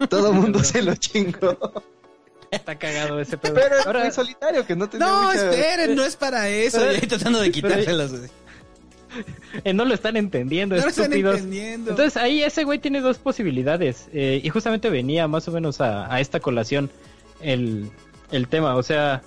Todo 0.10 0.30
el 0.32 0.36
mundo 0.40 0.64
se 0.64 0.82
lo 0.82 0.95
chingó. 0.95 1.58
Está 2.52 2.80
cagado 2.80 3.20
ese 3.20 3.38
pedo. 3.38 3.56
Pero 3.56 3.76
Ahora, 3.86 4.04
muy 4.04 4.12
solitario, 4.14 4.66
que 4.66 4.78
no 4.78 4.88
tenía 4.88 5.06
No, 5.06 5.24
mucha- 5.24 5.50
esperen, 5.52 5.94
no 5.94 6.06
es 6.06 6.16
para 6.16 6.48
eso. 6.48 6.78
Pero- 6.78 6.94
Y 6.94 6.95
ahí 6.95 7.02
tratando 7.08 7.41
de 7.41 7.52
quitárselos. 7.52 8.12
Eh, 9.64 9.73
no 9.73 9.85
lo 9.85 9.94
están 9.94 10.18
entendiendo, 10.18 10.76
No 10.76 10.81
lo 10.84 10.88
están 10.90 11.06
estúpidos. 11.06 11.35
entendiendo. 11.38 11.91
Entonces 11.91 12.18
ahí 12.18 12.41
ese 12.44 12.64
güey 12.64 12.80
tiene 12.80 13.02
dos 13.02 13.18
posibilidades. 13.19 14.10
eh, 14.14 14.41
y 14.44 14.49
justamente 14.49 14.90
venía 14.90 15.27
más 15.27 15.48
o 15.48 15.52
menos 15.52 15.81
a, 15.81 16.14
a 16.14 16.19
esta 16.19 16.40
colación 16.40 16.90
el, 17.41 17.90
el 18.31 18.48
tema. 18.48 18.76
O 18.76 18.84
sea, 18.84 19.22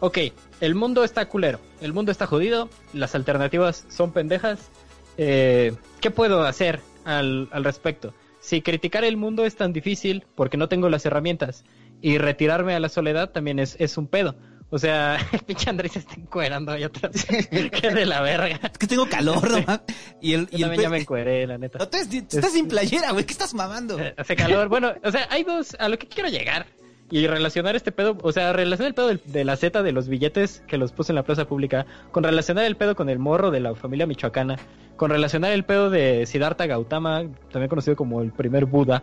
ok, 0.00 0.18
el 0.60 0.74
mundo 0.74 1.04
está 1.04 1.26
culero, 1.28 1.60
el 1.80 1.92
mundo 1.92 2.12
está 2.12 2.26
jodido, 2.26 2.68
las 2.92 3.14
alternativas 3.14 3.84
son 3.88 4.12
pendejas. 4.12 4.70
eh, 5.16 5.72
¿Qué 6.00 6.10
puedo 6.10 6.42
hacer 6.44 6.80
al, 7.04 7.48
al 7.52 7.64
respecto? 7.64 8.14
Si 8.40 8.62
criticar 8.62 9.04
el 9.04 9.16
mundo 9.16 9.44
es 9.44 9.56
tan 9.56 9.72
difícil 9.72 10.24
porque 10.34 10.56
no 10.56 10.68
tengo 10.68 10.88
las 10.88 11.04
herramientas 11.04 11.64
y 12.00 12.18
retirarme 12.18 12.74
a 12.74 12.80
la 12.80 12.88
soledad 12.88 13.30
también 13.30 13.58
es, 13.58 13.76
es 13.80 13.98
un 13.98 14.06
pedo. 14.06 14.36
O 14.70 14.78
sea, 14.78 15.16
el 15.32 15.38
pinche 15.40 15.70
Andrés 15.70 15.92
se 15.92 16.00
está 16.00 16.14
encuerando 16.14 16.72
ahí 16.72 16.82
atrás. 16.82 17.24
que 17.50 17.90
de 17.90 18.04
la 18.06 18.20
verga. 18.20 18.60
Es 18.70 18.78
que 18.78 18.86
tengo 18.86 19.08
calor, 19.08 19.50
¿no? 19.50 19.80
Y 20.20 20.34
el, 20.34 20.48
y 20.52 20.56
el 20.56 20.60
también 20.62 20.82
ya 20.82 20.90
me 20.90 20.98
encueré, 20.98 21.46
la 21.46 21.56
neta. 21.58 21.78
No, 21.78 21.88
tú 21.88 21.96
estás- 21.96 22.28
tú 22.28 22.36
estás 22.36 22.52
sin 22.52 22.68
playera, 22.68 23.12
güey. 23.12 23.24
¿Qué 23.24 23.32
estás 23.32 23.54
mamando? 23.54 23.98
Eh, 23.98 24.14
Hace 24.16 24.36
calor. 24.36 24.68
Bueno, 24.68 24.92
o 25.02 25.10
sea, 25.10 25.26
hay 25.30 25.44
dos. 25.44 25.74
A 25.78 25.88
lo 25.88 25.98
que 25.98 26.06
quiero 26.06 26.28
llegar. 26.28 26.66
Y 27.10 27.26
relacionar 27.26 27.74
este 27.76 27.90
pedo. 27.92 28.18
O 28.22 28.32
sea, 28.32 28.52
relacionar 28.52 28.88
el 28.88 28.94
pedo 28.94 29.08
de 29.32 29.44
la 29.44 29.56
Z 29.56 29.82
de 29.82 29.92
los 29.92 30.08
billetes 30.08 30.62
que 30.66 30.76
los 30.76 30.92
puse 30.92 31.12
en 31.12 31.16
la 31.16 31.22
plaza 31.22 31.46
pública. 31.46 31.86
Con 32.12 32.22
relacionar 32.24 32.66
el 32.66 32.76
pedo 32.76 32.94
con 32.94 33.08
el 33.08 33.18
morro 33.18 33.50
de 33.50 33.60
la 33.60 33.74
familia 33.74 34.06
michoacana. 34.06 34.56
Con 34.96 35.10
relacionar 35.10 35.52
el 35.52 35.64
pedo 35.64 35.88
de 35.88 36.26
Siddhartha 36.26 36.66
Gautama, 36.66 37.22
también 37.50 37.68
conocido 37.70 37.96
como 37.96 38.20
el 38.20 38.32
primer 38.32 38.66
Buda. 38.66 39.02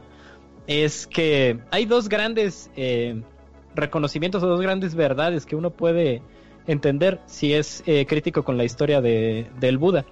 Es 0.68 1.08
que 1.08 1.60
hay 1.72 1.86
dos 1.86 2.08
grandes 2.10 2.70
eh, 2.76 3.22
reconocimientos 3.76 4.44
o 4.44 4.48
dos 4.48 4.62
grandes 4.62 4.96
verdades 4.96 5.46
que 5.46 5.56
uno 5.56 5.70
puede 5.70 6.22
entender 6.68 7.20
si 7.26 7.54
es 7.54 7.84
eh, 7.86 8.06
crítico 8.06 8.44
con 8.44 8.58
la 8.58 8.64
historia 8.64 9.02
de, 9.02 9.48
del 9.60 9.78
Buda. 9.78 10.06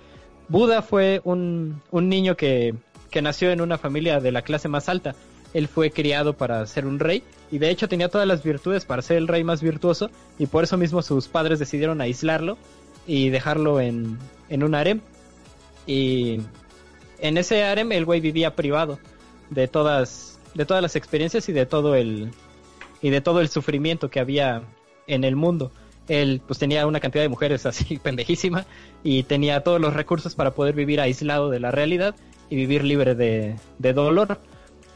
Buda 0.49 0.81
fue 0.81 1.21
un, 1.23 1.81
un 1.91 2.09
niño 2.09 2.35
que, 2.35 2.75
que 3.09 3.21
nació 3.21 3.51
en 3.51 3.61
una 3.61 3.77
familia 3.77 4.19
de 4.19 4.31
la 4.31 4.41
clase 4.41 4.67
más 4.67 4.89
alta. 4.89 5.15
Él 5.53 5.67
fue 5.67 5.91
criado 5.91 6.33
para 6.33 6.65
ser 6.65 6.85
un 6.85 6.99
rey 6.99 7.23
y 7.51 7.59
de 7.59 7.69
hecho 7.69 7.87
tenía 7.87 8.09
todas 8.09 8.27
las 8.27 8.43
virtudes 8.43 8.85
para 8.85 9.01
ser 9.01 9.17
el 9.17 9.27
rey 9.27 9.43
más 9.43 9.61
virtuoso 9.61 10.09
y 10.39 10.47
por 10.47 10.63
eso 10.63 10.77
mismo 10.77 11.01
sus 11.01 11.27
padres 11.27 11.59
decidieron 11.59 12.01
aislarlo 12.01 12.57
y 13.05 13.29
dejarlo 13.29 13.79
en, 13.79 14.17
en 14.49 14.63
un 14.63 14.75
harem. 14.75 15.01
Y 15.85 16.39
en 17.19 17.37
ese 17.37 17.63
harem 17.63 17.91
el 17.91 18.05
güey 18.05 18.19
vivía 18.19 18.55
privado 18.55 18.99
de 19.49 19.67
todas, 19.67 20.39
de 20.55 20.65
todas 20.65 20.81
las 20.81 20.95
experiencias 20.95 21.47
y 21.49 21.53
de 21.53 21.65
todo 21.65 21.95
el, 21.95 22.31
y 23.03 23.11
de 23.11 23.21
todo 23.21 23.41
el 23.41 23.49
sufrimiento 23.49 24.09
que 24.09 24.19
había 24.19 24.63
en 25.05 25.23
el 25.23 25.35
mundo. 25.35 25.71
Él 26.07 26.41
pues 26.47 26.57
tenía 26.57 26.87
una 26.87 26.99
cantidad 26.99 27.23
de 27.23 27.29
mujeres 27.29 27.65
así 27.67 27.99
pendejísima 27.99 28.65
y 29.03 29.23
tenía 29.23 29.61
todos 29.61 29.79
los 29.79 29.93
recursos 29.93 30.33
para 30.33 30.55
poder 30.55 30.73
vivir 30.73 30.99
aislado 30.99 31.51
de 31.51 31.59
la 31.59 31.69
realidad 31.69 32.15
y 32.49 32.55
vivir 32.55 32.83
libre 32.83 33.13
de, 33.13 33.57
de 33.77 33.93
dolor. 33.93 34.39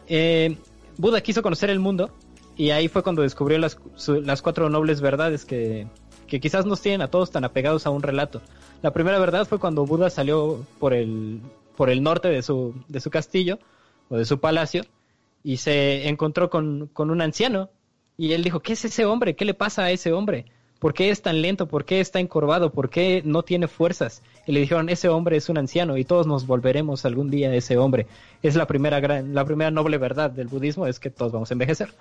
Eh, 0.07 0.57
Buda 0.97 1.21
quiso 1.21 1.43
conocer 1.43 1.69
el 1.69 1.79
mundo 1.79 2.09
y 2.55 2.71
ahí 2.71 2.87
fue 2.87 3.03
cuando 3.03 3.21
descubrió 3.21 3.59
las, 3.59 3.77
las 4.07 4.41
cuatro 4.41 4.69
nobles 4.69 5.01
verdades 5.01 5.45
que, 5.45 5.87
que 6.27 6.39
quizás 6.39 6.65
nos 6.65 6.81
tienen 6.81 7.01
a 7.01 7.09
todos 7.09 7.29
tan 7.29 7.43
apegados 7.43 7.85
a 7.85 7.89
un 7.89 8.01
relato. 8.01 8.41
La 8.81 8.91
primera 8.91 9.19
verdad 9.19 9.45
fue 9.45 9.59
cuando 9.59 9.85
Buda 9.85 10.09
salió 10.09 10.65
por 10.79 10.93
el, 10.93 11.41
por 11.75 11.89
el 11.89 12.01
norte 12.01 12.29
de 12.29 12.41
su, 12.41 12.73
de 12.87 13.01
su 13.01 13.09
castillo 13.09 13.59
o 14.09 14.17
de 14.17 14.25
su 14.25 14.39
palacio 14.39 14.85
y 15.43 15.57
se 15.57 16.07
encontró 16.07 16.49
con, 16.49 16.89
con 16.93 17.11
un 17.11 17.21
anciano 17.21 17.69
y 18.17 18.33
él 18.33 18.43
dijo, 18.43 18.59
¿qué 18.61 18.73
es 18.73 18.83
ese 18.83 19.05
hombre? 19.05 19.35
¿Qué 19.35 19.45
le 19.45 19.53
pasa 19.53 19.83
a 19.83 19.91
ese 19.91 20.11
hombre? 20.11 20.45
¿Por 20.79 20.93
qué 20.93 21.09
es 21.09 21.21
tan 21.21 21.41
lento? 21.41 21.67
¿Por 21.67 21.85
qué 21.85 21.99
está 21.99 22.19
encorvado? 22.19 22.71
¿Por 22.71 22.89
qué 22.89 23.21
no 23.25 23.43
tiene 23.43 23.67
fuerzas? 23.67 24.21
Y 24.45 24.51
le 24.51 24.59
dijeron, 24.59 24.89
ese 24.89 25.07
hombre 25.07 25.37
es 25.37 25.49
un 25.49 25.57
anciano 25.57 25.97
y 25.97 26.03
todos 26.03 26.27
nos 26.27 26.45
volveremos 26.45 27.05
algún 27.05 27.29
día 27.29 27.53
ese 27.53 27.77
hombre. 27.77 28.07
Es 28.43 28.55
la 28.55 28.67
primera, 28.67 28.99
gran, 28.99 29.33
la 29.33 29.45
primera 29.45 29.71
noble 29.71 29.97
verdad 29.97 30.29
del 30.29 30.47
budismo, 30.47 30.85
es 30.85 30.99
que 30.99 31.09
todos 31.09 31.31
vamos 31.31 31.49
a 31.49 31.53
envejecer. 31.53 31.93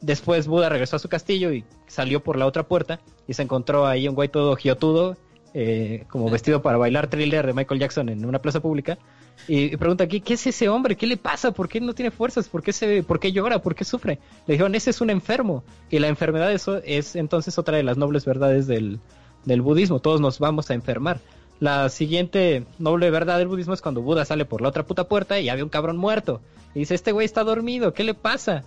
Después 0.00 0.46
Buda 0.46 0.68
regresó 0.68 0.96
a 0.96 0.98
su 0.98 1.08
castillo 1.08 1.52
y 1.52 1.64
salió 1.86 2.22
por 2.22 2.36
la 2.36 2.46
otra 2.46 2.62
puerta 2.62 3.00
y 3.26 3.34
se 3.34 3.42
encontró 3.42 3.86
ahí 3.86 4.08
un 4.08 4.14
güey 4.14 4.28
todo 4.28 4.56
giotudo, 4.56 5.16
eh, 5.52 6.04
como 6.08 6.30
vestido 6.30 6.62
para 6.62 6.78
bailar 6.78 7.08
thriller 7.08 7.46
de 7.46 7.52
Michael 7.52 7.80
Jackson 7.80 8.08
en 8.08 8.24
una 8.24 8.40
plaza 8.40 8.60
pública. 8.60 8.98
Y, 9.46 9.76
pregunta, 9.76 10.06
¿qué, 10.06 10.20
¿qué 10.20 10.34
es 10.34 10.46
ese 10.46 10.68
hombre? 10.68 10.96
¿Qué 10.96 11.06
le 11.06 11.16
pasa? 11.16 11.52
¿Por 11.52 11.68
qué 11.68 11.80
no 11.80 11.94
tiene 11.94 12.10
fuerzas? 12.10 12.48
¿Por 12.48 12.62
qué, 12.62 12.72
se, 12.72 13.02
¿Por 13.02 13.20
qué 13.20 13.32
llora? 13.32 13.60
¿Por 13.60 13.74
qué 13.74 13.84
sufre? 13.84 14.18
Le 14.46 14.54
dijeron, 14.54 14.74
ese 14.74 14.90
es 14.90 15.00
un 15.00 15.10
enfermo. 15.10 15.64
Y 15.90 15.98
la 15.98 16.08
enfermedad 16.08 16.50
eso 16.52 16.78
es 16.84 17.14
entonces 17.14 17.58
otra 17.58 17.76
de 17.76 17.82
las 17.82 17.98
nobles 17.98 18.24
verdades 18.24 18.66
del, 18.66 19.00
del 19.44 19.60
budismo. 19.60 20.00
Todos 20.00 20.20
nos 20.20 20.38
vamos 20.38 20.70
a 20.70 20.74
enfermar. 20.74 21.20
La 21.60 21.88
siguiente 21.88 22.66
noble 22.78 23.10
verdad 23.10 23.38
del 23.38 23.48
budismo 23.48 23.74
es 23.74 23.80
cuando 23.80 24.02
Buda 24.02 24.24
sale 24.24 24.44
por 24.44 24.60
la 24.60 24.68
otra 24.68 24.84
puta 24.84 25.04
puerta 25.08 25.38
y 25.38 25.48
había 25.48 25.64
un 25.64 25.70
cabrón 25.70 25.96
muerto. 25.96 26.40
Y 26.74 26.80
dice, 26.80 26.94
este 26.94 27.12
güey 27.12 27.24
está 27.24 27.44
dormido, 27.44 27.92
¿qué 27.92 28.02
le 28.02 28.14
pasa? 28.14 28.64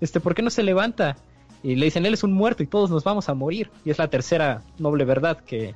Este, 0.00 0.20
¿por 0.20 0.34
qué 0.34 0.42
no 0.42 0.50
se 0.50 0.62
levanta? 0.62 1.16
Y 1.62 1.74
le 1.74 1.86
dicen, 1.86 2.06
él 2.06 2.14
es 2.14 2.22
un 2.22 2.32
muerto 2.32 2.62
y 2.62 2.66
todos 2.66 2.90
nos 2.90 3.02
vamos 3.02 3.28
a 3.28 3.34
morir. 3.34 3.70
Y 3.84 3.90
es 3.90 3.98
la 3.98 4.08
tercera 4.08 4.62
noble 4.78 5.04
verdad 5.04 5.38
que, 5.38 5.74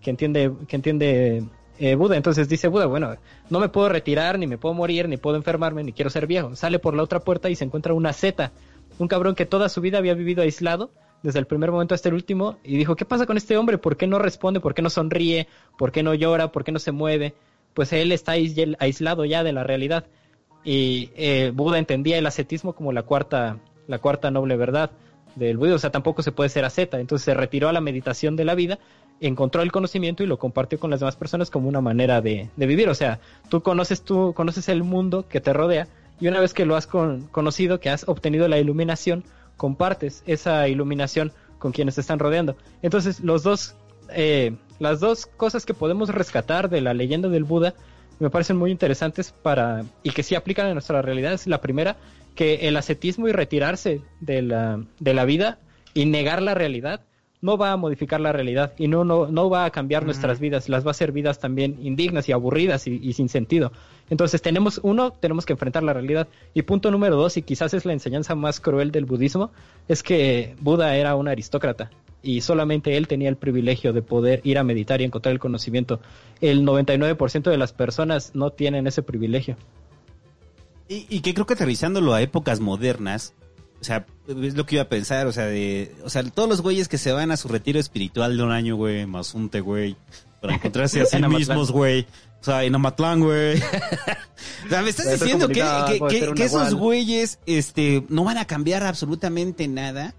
que 0.00 0.10
entiende, 0.10 0.52
que 0.68 0.76
entiende 0.76 1.44
eh, 1.78 1.94
Buda. 1.94 2.16
Entonces 2.16 2.48
dice 2.48 2.68
Buda, 2.68 2.86
bueno, 2.86 3.16
no 3.50 3.60
me 3.60 3.68
puedo 3.68 3.88
retirar, 3.88 4.38
ni 4.38 4.46
me 4.46 4.58
puedo 4.58 4.74
morir, 4.74 5.08
ni 5.08 5.16
puedo 5.16 5.36
enfermarme, 5.36 5.82
ni 5.84 5.92
quiero 5.92 6.10
ser 6.10 6.26
viejo. 6.26 6.54
Sale 6.56 6.78
por 6.78 6.94
la 6.94 7.02
otra 7.02 7.20
puerta 7.20 7.50
y 7.50 7.56
se 7.56 7.64
encuentra 7.64 7.94
una 7.94 8.12
zeta, 8.12 8.52
un 8.98 9.08
cabrón 9.08 9.34
que 9.34 9.46
toda 9.46 9.68
su 9.68 9.80
vida 9.80 9.98
había 9.98 10.14
vivido 10.14 10.42
aislado, 10.42 10.90
desde 11.22 11.38
el 11.38 11.46
primer 11.46 11.70
momento 11.70 11.94
hasta 11.94 12.08
el 12.10 12.14
último, 12.14 12.58
y 12.64 12.76
dijo, 12.76 12.96
¿qué 12.96 13.04
pasa 13.06 13.24
con 13.26 13.36
este 13.36 13.56
hombre? 13.56 13.78
¿Por 13.78 13.96
qué 13.96 14.06
no 14.06 14.18
responde? 14.18 14.60
¿Por 14.60 14.74
qué 14.74 14.82
no 14.82 14.90
sonríe? 14.90 15.48
¿Por 15.78 15.90
qué 15.90 16.02
no 16.02 16.12
llora? 16.14 16.52
¿Por 16.52 16.64
qué 16.64 16.72
no 16.72 16.78
se 16.78 16.92
mueve? 16.92 17.34
Pues 17.72 17.92
él 17.94 18.12
está 18.12 18.36
ais- 18.36 18.76
aislado 18.78 19.24
ya 19.24 19.42
de 19.42 19.52
la 19.52 19.64
realidad. 19.64 20.04
Y 20.64 21.10
eh, 21.16 21.50
Buda 21.54 21.78
entendía 21.78 22.18
el 22.18 22.26
ascetismo 22.26 22.74
como 22.74 22.92
la 22.92 23.02
cuarta, 23.02 23.58
la 23.86 23.98
cuarta 23.98 24.30
noble 24.30 24.56
verdad 24.56 24.90
del 25.36 25.56
budismo, 25.56 25.76
o 25.76 25.78
sea, 25.78 25.90
tampoco 25.90 26.22
se 26.22 26.32
puede 26.32 26.48
ser 26.50 26.64
asceta, 26.64 27.00
entonces 27.00 27.24
se 27.24 27.34
retiró 27.34 27.68
a 27.68 27.72
la 27.72 27.80
meditación 27.80 28.36
de 28.36 28.44
la 28.44 28.54
vida, 28.54 28.78
encontró 29.20 29.62
el 29.62 29.72
conocimiento 29.72 30.22
y 30.22 30.26
lo 30.26 30.38
compartió 30.38 30.78
con 30.78 30.90
las 30.90 31.00
demás 31.00 31.16
personas 31.16 31.50
como 31.50 31.68
una 31.68 31.80
manera 31.80 32.20
de, 32.20 32.50
de 32.56 32.66
vivir, 32.66 32.88
o 32.88 32.94
sea, 32.94 33.20
tú 33.48 33.62
conoces 33.62 34.02
tú 34.02 34.32
conoces 34.34 34.68
el 34.68 34.82
mundo 34.82 35.26
que 35.28 35.40
te 35.40 35.52
rodea 35.52 35.88
y 36.20 36.28
una 36.28 36.40
vez 36.40 36.54
que 36.54 36.64
lo 36.66 36.76
has 36.76 36.86
con- 36.86 37.26
conocido, 37.28 37.80
que 37.80 37.90
has 37.90 38.08
obtenido 38.08 38.46
la 38.48 38.58
iluminación, 38.58 39.24
compartes 39.56 40.22
esa 40.26 40.68
iluminación 40.68 41.32
con 41.58 41.72
quienes 41.72 41.94
te 41.94 42.02
están 42.02 42.18
rodeando. 42.18 42.56
Entonces, 42.82 43.20
los 43.20 43.42
dos, 43.42 43.74
eh, 44.10 44.54
las 44.78 45.00
dos 45.00 45.26
cosas 45.26 45.64
que 45.64 45.74
podemos 45.74 46.08
rescatar 46.10 46.68
de 46.68 46.80
la 46.80 46.94
leyenda 46.94 47.28
del 47.28 47.44
Buda 47.44 47.74
me 48.20 48.30
parecen 48.30 48.56
muy 48.56 48.70
interesantes 48.70 49.32
para 49.42 49.84
y 50.02 50.10
que 50.10 50.22
sí 50.22 50.34
aplican 50.34 50.66
a 50.66 50.72
nuestra 50.72 51.02
realidad 51.02 51.32
es 51.32 51.46
la 51.46 51.60
primera 51.60 51.96
que 52.34 52.68
el 52.68 52.76
ascetismo 52.76 53.28
y 53.28 53.32
retirarse 53.32 54.02
de 54.20 54.42
la, 54.42 54.84
de 55.00 55.14
la 55.14 55.24
vida 55.24 55.58
y 55.94 56.06
negar 56.06 56.42
la 56.42 56.54
realidad 56.54 57.02
no 57.40 57.58
va 57.58 57.72
a 57.72 57.76
modificar 57.76 58.22
la 58.22 58.32
realidad 58.32 58.72
y 58.78 58.88
no, 58.88 59.04
no, 59.04 59.26
no 59.26 59.50
va 59.50 59.66
a 59.66 59.70
cambiar 59.70 60.06
nuestras 60.06 60.40
vidas, 60.40 60.70
las 60.70 60.82
va 60.82 60.88
a 60.88 60.90
hacer 60.92 61.12
vidas 61.12 61.38
también 61.38 61.76
indignas 61.82 62.26
y 62.28 62.32
aburridas 62.32 62.86
y, 62.86 62.98
y 63.02 63.12
sin 63.12 63.28
sentido. 63.28 63.70
Entonces 64.08 64.40
tenemos, 64.40 64.80
uno, 64.82 65.12
tenemos 65.12 65.44
que 65.44 65.52
enfrentar 65.52 65.82
la 65.82 65.92
realidad. 65.92 66.28
Y 66.54 66.62
punto 66.62 66.90
número 66.90 67.16
dos, 67.16 67.36
y 67.36 67.42
quizás 67.42 67.74
es 67.74 67.84
la 67.84 67.92
enseñanza 67.92 68.34
más 68.34 68.60
cruel 68.60 68.90
del 68.92 69.04
budismo, 69.04 69.50
es 69.88 70.02
que 70.02 70.56
Buda 70.60 70.96
era 70.96 71.16
un 71.16 71.28
aristócrata 71.28 71.90
y 72.24 72.40
solamente 72.40 72.96
él 72.96 73.06
tenía 73.06 73.28
el 73.28 73.36
privilegio 73.36 73.92
de 73.92 74.00
poder 74.00 74.40
ir 74.44 74.58
a 74.58 74.64
meditar 74.64 75.02
y 75.02 75.04
encontrar 75.04 75.34
el 75.34 75.38
conocimiento. 75.38 76.00
El 76.40 76.64
99% 76.64 77.50
de 77.50 77.58
las 77.58 77.74
personas 77.74 78.34
no 78.34 78.50
tienen 78.50 78.86
ese 78.86 79.02
privilegio. 79.02 79.56
Y, 80.88 81.06
y 81.08 81.20
que 81.20 81.34
creo 81.34 81.46
que 81.46 81.54
aterrizándolo 81.54 82.14
a 82.14 82.22
épocas 82.22 82.60
modernas, 82.60 83.34
o 83.80 83.84
sea, 83.84 84.06
es 84.28 84.54
lo 84.54 84.64
que 84.64 84.76
iba 84.76 84.84
a 84.84 84.88
pensar, 84.88 85.26
o 85.26 85.32
sea, 85.32 85.44
de, 85.44 85.94
o 86.04 86.08
sea, 86.08 86.22
todos 86.24 86.48
los 86.48 86.62
güeyes 86.62 86.88
que 86.88 86.96
se 86.96 87.12
van 87.12 87.30
a 87.30 87.36
su 87.36 87.48
retiro 87.48 87.78
espiritual 87.78 88.36
de 88.36 88.42
un 88.42 88.50
año, 88.50 88.76
güey, 88.76 89.04
más 89.04 89.34
un 89.34 89.50
te, 89.50 89.60
güey, 89.60 89.96
para 90.40 90.54
encontrarse 90.56 91.02
a 91.02 91.04
sí 91.04 91.20
mismos, 91.22 91.70
güey. 91.70 92.06
O 92.40 92.44
sea, 92.44 92.64
en 92.64 92.74
Amatlán, 92.74 93.20
güey. 93.20 93.58
o 94.66 94.68
sea, 94.68 94.82
me 94.82 94.90
estás 94.90 95.18
diciendo 95.18 95.48
que, 95.48 95.62
esos 96.42 96.74
güeyes, 96.74 97.38
este, 97.46 98.04
no 98.08 98.24
van 98.24 98.38
a 98.38 98.46
cambiar 98.46 98.82
absolutamente 98.84 99.68
nada. 99.68 100.14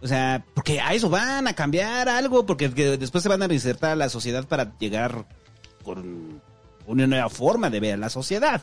O 0.00 0.08
sea, 0.08 0.44
porque 0.54 0.80
a 0.80 0.92
eso 0.94 1.08
van 1.08 1.46
a 1.46 1.54
cambiar 1.54 2.08
algo, 2.08 2.44
porque 2.44 2.72
que 2.72 2.96
después 2.96 3.22
se 3.22 3.28
van 3.28 3.42
a 3.42 3.48
reinsertar 3.48 3.92
a 3.92 3.96
la 3.96 4.08
sociedad 4.08 4.46
para 4.46 4.76
llegar 4.78 5.26
con 5.84 6.40
una 6.86 7.06
nueva 7.06 7.28
forma 7.28 7.70
de 7.70 7.80
ver 7.80 7.94
a 7.94 7.96
la 7.96 8.10
sociedad. 8.10 8.62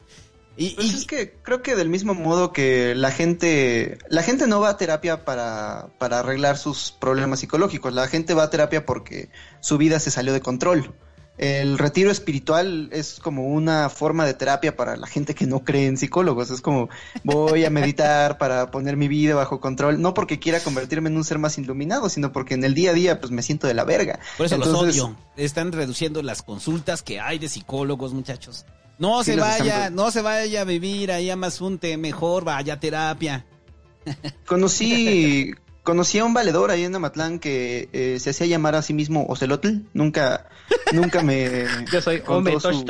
Y, 0.56 0.76
Pues 0.76 0.94
y- 0.94 0.96
es 0.98 1.06
que 1.06 1.34
creo 1.42 1.62
que 1.64 1.76
del 1.76 1.90
mismo 1.90 2.14
modo 2.14 2.54
que 2.54 2.94
la 2.96 3.12
gente, 3.12 3.98
la 4.08 4.22
gente 4.22 4.46
no 4.48 4.60
va 4.60 4.70
a 4.70 4.78
terapia 4.78 5.26
para, 5.26 5.90
para 5.98 6.20
arreglar 6.20 6.58
sus 6.58 6.92
problemas 6.92 7.40
psicológicos, 7.40 7.94
la 7.94 8.08
gente 8.08 8.34
va 8.36 8.44
a 8.44 8.50
terapia 8.50 8.86
porque 8.86 9.30
su 9.62 9.78
vida 9.78 10.00
se 10.00 10.12
salió 10.12 10.32
de 10.34 10.42
control. 10.42 10.94
El 11.38 11.80
retiro 11.80 12.12
espiritual 12.12 12.90
es 12.92 13.20
como 13.20 13.48
una 13.48 13.90
forma 13.90 14.26
de 14.26 14.36
terapia 14.36 14.76
para 14.76 14.96
la 14.98 15.08
gente 15.08 15.34
que 15.34 15.48
no 15.48 15.64
cree 15.64 15.88
en 15.88 15.98
psicólogos. 15.98 16.52
Es 16.52 16.62
como 16.62 16.90
voy 17.24 17.66
a 17.66 17.72
meditar 17.72 18.38
para 18.38 18.70
poner 18.70 18.98
mi 18.98 19.08
vida 19.08 19.34
bajo 19.34 19.60
control, 19.60 20.00
no 20.00 20.14
porque 20.14 20.38
quiera 20.38 20.60
convertirme 20.60 21.10
en 21.10 21.18
un 21.18 21.24
ser 21.24 21.40
más 21.40 21.58
iluminado, 21.58 22.08
sino 22.10 22.32
porque 22.32 22.54
en 22.54 22.64
el 22.64 22.76
día 22.76 22.92
a 22.92 22.94
día 22.94 23.20
pues 23.20 23.32
me 23.32 23.42
siento 23.42 23.66
de 23.66 23.74
la 23.74 23.84
verga. 23.84 24.20
Por 24.38 24.46
eso 24.46 24.58
los 24.58 24.68
Entonces, 24.68 25.02
odio. 25.02 25.18
Están 25.36 25.72
reduciendo 25.72 26.22
las 26.22 26.44
consultas 26.44 27.02
que 27.02 27.20
hay 27.20 27.40
de 27.40 27.50
psicólogos, 27.50 28.14
muchachos. 28.14 28.66
No 29.00 29.24
Sí, 29.24 29.32
se 29.32 29.38
los 29.38 29.48
vaya, 29.48 29.90
no 29.90 30.12
se 30.12 30.22
vaya 30.22 30.62
a 30.62 30.66
vivir 30.66 31.12
ahí 31.12 31.32
a 31.32 31.36
Mazunte, 31.36 31.98
mejor 31.98 32.44
vaya 32.44 32.76
a 32.76 32.80
terapia. 32.80 33.46
Conocí, 34.46 35.52
conocí 35.84 36.20
a 36.20 36.26
un 36.26 36.34
valedor 36.34 36.72
ahí 36.72 36.84
en 36.84 36.96
Amatlán 36.96 37.40
que 37.40 37.90
eh, 37.94 38.20
se 38.20 38.32
hacía 38.32 38.48
llamar 38.48 38.76
a 38.76 38.82
sí 38.82 38.94
mismo 38.94 39.26
Ocelotl. 39.28 39.82
Nunca, 39.94 40.48
nunca 40.94 41.22
me. 41.22 41.66
Yo 41.92 42.02
soy 42.02 42.24
Ome 42.28 42.60
su-. 42.60 42.86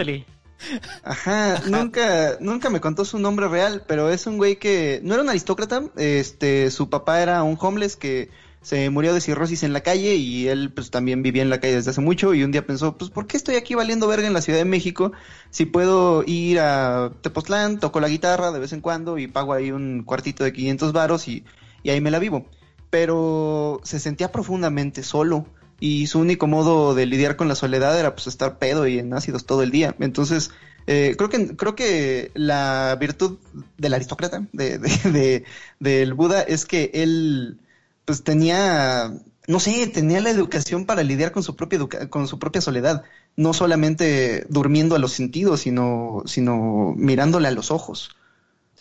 Ajá, 1.03 1.61
nunca, 1.67 2.37
nunca 2.39 2.69
me 2.69 2.79
contó 2.79 3.03
su 3.03 3.19
nombre 3.19 3.47
real, 3.47 3.83
pero 3.87 4.09
es 4.09 4.27
un 4.27 4.37
güey 4.37 4.57
que 4.57 5.01
no 5.03 5.13
era 5.13 5.23
un 5.23 5.29
aristócrata, 5.29 5.83
este, 5.97 6.71
su 6.71 6.89
papá 6.89 7.21
era 7.21 7.43
un 7.43 7.57
homeless 7.59 7.97
que 7.97 8.29
se 8.61 8.89
murió 8.89 9.13
de 9.13 9.19
cirrosis 9.19 9.63
en 9.63 9.73
la 9.73 9.81
calle 9.81 10.15
y 10.15 10.47
él 10.47 10.71
pues 10.73 10.89
también 10.89 11.21
vivía 11.21 11.41
en 11.41 11.49
la 11.49 11.59
calle 11.59 11.75
desde 11.75 11.91
hace 11.91 11.99
mucho 11.99 12.33
y 12.33 12.43
un 12.43 12.51
día 12.53 12.65
pensó, 12.65 12.97
pues 12.97 13.11
¿por 13.11 13.27
qué 13.27 13.35
estoy 13.35 13.55
aquí 13.55 13.75
valiendo 13.75 14.07
verga 14.07 14.25
en 14.25 14.31
la 14.31 14.41
Ciudad 14.41 14.59
de 14.59 14.65
México 14.65 15.11
si 15.49 15.65
puedo 15.65 16.23
ir 16.25 16.61
a 16.61 17.11
Tepoztlán, 17.21 17.81
toco 17.81 17.99
la 17.99 18.07
guitarra 18.07 18.53
de 18.53 18.59
vez 18.59 18.71
en 18.71 18.79
cuando 18.79 19.17
y 19.17 19.27
pago 19.27 19.51
ahí 19.51 19.71
un 19.71 20.03
cuartito 20.03 20.45
de 20.45 20.53
500 20.53 20.93
varos 20.93 21.27
y, 21.27 21.43
y 21.83 21.89
ahí 21.89 21.99
me 21.99 22.09
la 22.09 22.19
vivo? 22.19 22.47
Pero 22.93 23.81
se 23.83 23.99
sentía 23.99 24.31
profundamente 24.31 25.01
solo 25.01 25.47
y 25.79 26.05
su 26.05 26.19
único 26.19 26.45
modo 26.45 26.93
de 26.93 27.07
lidiar 27.07 27.37
con 27.37 27.47
la 27.47 27.55
soledad 27.55 27.99
era 27.99 28.13
pues 28.13 28.27
estar 28.27 28.59
pedo 28.59 28.85
y 28.85 28.99
en 28.99 29.11
ácidos 29.15 29.47
todo 29.47 29.63
el 29.63 29.71
día. 29.71 29.95
Entonces, 29.99 30.51
eh, 30.85 31.15
creo 31.17 31.27
que 31.27 31.55
creo 31.55 31.73
que 31.73 32.29
la 32.35 32.95
virtud 32.99 33.39
del 33.79 33.95
aristócrata 33.95 34.45
de, 34.53 34.77
de, 34.77 34.89
de, 35.11 35.43
del 35.79 36.13
Buda 36.13 36.43
es 36.43 36.65
que 36.65 36.91
él 36.93 37.57
pues 38.05 38.23
tenía 38.23 39.11
no 39.47 39.59
sé, 39.59 39.87
tenía 39.87 40.21
la 40.21 40.29
educación 40.29 40.85
para 40.85 41.01
lidiar 41.01 41.31
con 41.31 41.41
su 41.41 41.55
propia 41.55 41.79
con 42.11 42.27
su 42.27 42.37
propia 42.37 42.61
soledad, 42.61 43.05
no 43.35 43.53
solamente 43.53 44.45
durmiendo 44.49 44.95
a 44.95 44.99
los 44.99 45.13
sentidos, 45.13 45.61
sino 45.61 46.21
sino 46.27 46.93
mirándole 46.95 47.47
a 47.47 47.51
los 47.51 47.71
ojos. 47.71 48.15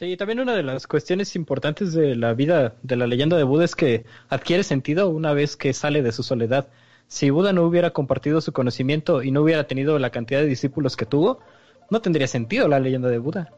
Sí, 0.03 0.17
también 0.17 0.41
una 0.41 0.57
de 0.57 0.65
las 0.65 0.89
cuestiones 0.89 1.37
importantes 1.37 1.93
de 1.93 2.17
la 2.17 2.35
vida 2.35 2.75
de 2.83 2.97
la 2.97 3.07
leyenda 3.07 3.37
de 3.37 3.45
Buda 3.45 3.65
es 3.65 3.77
que 3.77 4.05
adquiere 4.29 4.65
sentido 4.65 5.09
una 5.09 5.33
vez 5.33 5.57
que 5.57 5.73
sale 5.73 6.03
de 6.03 6.11
su 6.11 6.25
soledad. 6.25 6.67
Si 7.07 7.31
Buda 7.31 7.53
no 7.53 7.63
hubiera 7.63 7.93
compartido 7.93 8.41
su 8.41 8.53
conocimiento 8.53 9.23
y 9.23 9.31
no 9.31 9.43
hubiera 9.43 9.69
tenido 9.69 10.01
la 10.01 10.11
cantidad 10.11 10.41
de 10.41 10.49
discípulos 10.49 10.97
que 10.97 11.07
tuvo, 11.07 11.39
no 11.89 12.03
tendría 12.03 12.27
sentido 12.27 12.67
la 12.67 12.81
leyenda 12.81 13.11
de 13.11 13.19
Buda. 13.19 13.53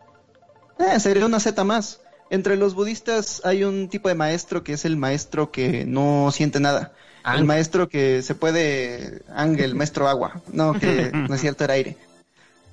Eh, 0.78 1.00
sería 1.00 1.24
una 1.24 1.40
zeta 1.40 1.64
más. 1.64 2.02
Entre 2.28 2.58
los 2.58 2.74
budistas 2.74 3.40
hay 3.46 3.64
un 3.64 3.88
tipo 3.88 4.10
de 4.10 4.14
maestro 4.14 4.62
que 4.62 4.74
es 4.74 4.84
el 4.84 4.98
maestro 4.98 5.50
que 5.50 5.86
no 5.86 6.30
siente 6.30 6.60
nada. 6.60 6.92
El 7.24 7.44
maestro 7.46 7.88
que 7.88 8.20
se 8.20 8.34
puede... 8.34 9.22
Ángel, 9.34 9.74
maestro 9.74 10.08
agua. 10.08 10.42
No, 10.52 10.78
que 10.78 11.10
no 11.26 11.34
es 11.34 11.40
cierto, 11.40 11.64
era 11.64 11.72
aire. 11.72 11.96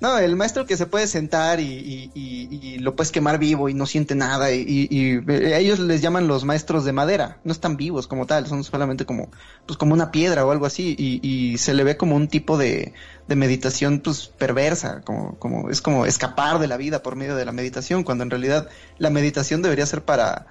No, 0.02 0.18
el 0.18 0.34
maestro 0.34 0.66
que 0.66 0.76
se 0.76 0.86
puede 0.86 1.06
sentar 1.06 1.60
y, 1.60 2.10
y, 2.12 2.78
lo 2.80 2.96
puedes 2.96 3.12
quemar 3.12 3.38
vivo 3.38 3.68
y 3.68 3.74
no 3.74 3.86
siente 3.86 4.16
nada 4.16 4.50
y, 4.50 4.88
ellos 5.28 5.78
les 5.78 6.02
llaman 6.02 6.26
los 6.26 6.44
maestros 6.44 6.84
de 6.84 6.90
madera. 6.90 7.38
No 7.44 7.52
están 7.52 7.76
vivos 7.76 8.08
como 8.08 8.26
tal, 8.26 8.48
son 8.48 8.64
solamente 8.64 9.06
como, 9.06 9.30
pues 9.64 9.78
como 9.78 9.94
una 9.94 10.10
piedra 10.10 10.44
o 10.44 10.50
algo 10.50 10.66
así 10.66 10.96
y, 10.98 11.56
se 11.58 11.72
le 11.72 11.84
ve 11.84 11.96
como 11.96 12.16
un 12.16 12.26
tipo 12.26 12.58
de, 12.58 12.94
de 13.28 13.36
meditación 13.36 14.00
pues 14.00 14.26
perversa, 14.26 15.02
como, 15.02 15.38
como 15.38 15.70
es 15.70 15.80
como 15.80 16.04
escapar 16.04 16.58
de 16.58 16.66
la 16.66 16.76
vida 16.76 17.04
por 17.04 17.14
medio 17.14 17.36
de 17.36 17.44
la 17.44 17.52
meditación, 17.52 18.02
cuando 18.02 18.24
en 18.24 18.30
realidad 18.30 18.68
la 18.98 19.10
meditación 19.10 19.62
debería 19.62 19.86
ser 19.86 20.02
para, 20.02 20.48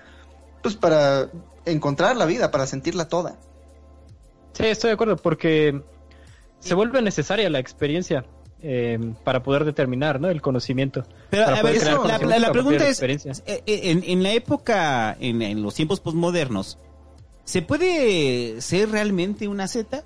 pues 0.64 0.78
para 0.78 1.28
encontrar 1.66 2.16
la 2.16 2.26
vida, 2.26 2.52
para 2.52 2.68
sentirla 2.68 3.10
toda. 3.10 3.36
Sí, 4.54 4.68
estoy 4.68 4.92
de 4.92 4.94
acuerdo, 4.94 5.18
porque 5.18 5.82
se 6.62 6.74
vuelve 6.74 7.02
necesaria 7.02 7.50
la 7.50 7.60
experiencia 7.60 8.24
eh, 8.64 9.00
para 9.24 9.44
poder 9.44 9.66
determinar 9.66 10.20
¿no? 10.20 10.30
el 10.30 10.42
conocimiento. 10.42 11.06
Pero 11.30 11.48
a 11.48 11.62
ver, 11.62 11.84
la, 11.84 12.52
pregunta 12.52 12.88
es, 12.88 13.02
eh, 13.02 13.24
eh, 13.46 13.64
en, 13.66 14.04
en, 14.06 14.24
la 14.24 14.34
época, 14.34 15.18
en, 15.20 15.42
en 15.42 15.62
los 15.64 15.76
tiempos 15.76 16.00
postmodernos, 16.00 16.78
¿se 17.44 17.62
puede 17.62 18.62
ser 18.62 18.92
realmente 18.92 19.48
una 19.48 19.68
Z? 19.68 20.04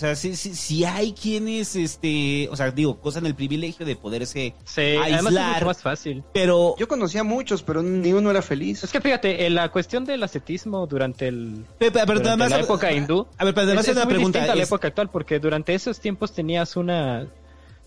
O 0.00 0.02
sea, 0.02 0.16
si, 0.16 0.34
si, 0.34 0.54
si, 0.54 0.82
hay 0.86 1.12
quienes, 1.12 1.76
este, 1.76 2.48
o 2.50 2.56
sea, 2.56 2.70
digo, 2.70 2.94
gozan 3.02 3.26
el 3.26 3.34
privilegio 3.34 3.84
de 3.84 3.96
poderse 3.96 4.54
sí, 4.64 4.80
aislar. 4.80 5.58
Es 5.58 5.66
más 5.66 5.82
fácil. 5.82 6.24
Pero 6.32 6.74
yo 6.78 6.88
conocía 6.88 7.22
muchos, 7.22 7.62
pero 7.62 7.82
ni 7.82 8.14
uno 8.14 8.30
era 8.30 8.40
feliz. 8.40 8.82
Es 8.82 8.92
que 8.92 9.02
fíjate, 9.02 9.44
en 9.44 9.54
la 9.54 9.68
cuestión 9.68 10.06
del 10.06 10.22
ascetismo 10.22 10.86
durante 10.86 11.28
el 11.28 11.66
la 11.78 12.60
época 12.60 12.90
hindú. 12.90 13.26
A 13.36 13.44
ver, 13.44 13.52
pero 13.52 13.66
además 13.66 13.88
es, 13.88 13.94
una 13.94 14.06
pregunta. 14.06 14.42
a 14.42 14.54
la 14.54 14.62
época 14.62 14.88
actual, 14.88 15.10
porque 15.10 15.38
durante 15.38 15.74
esos 15.74 16.00
tiempos 16.00 16.32
tenías 16.32 16.76
una 16.76 17.26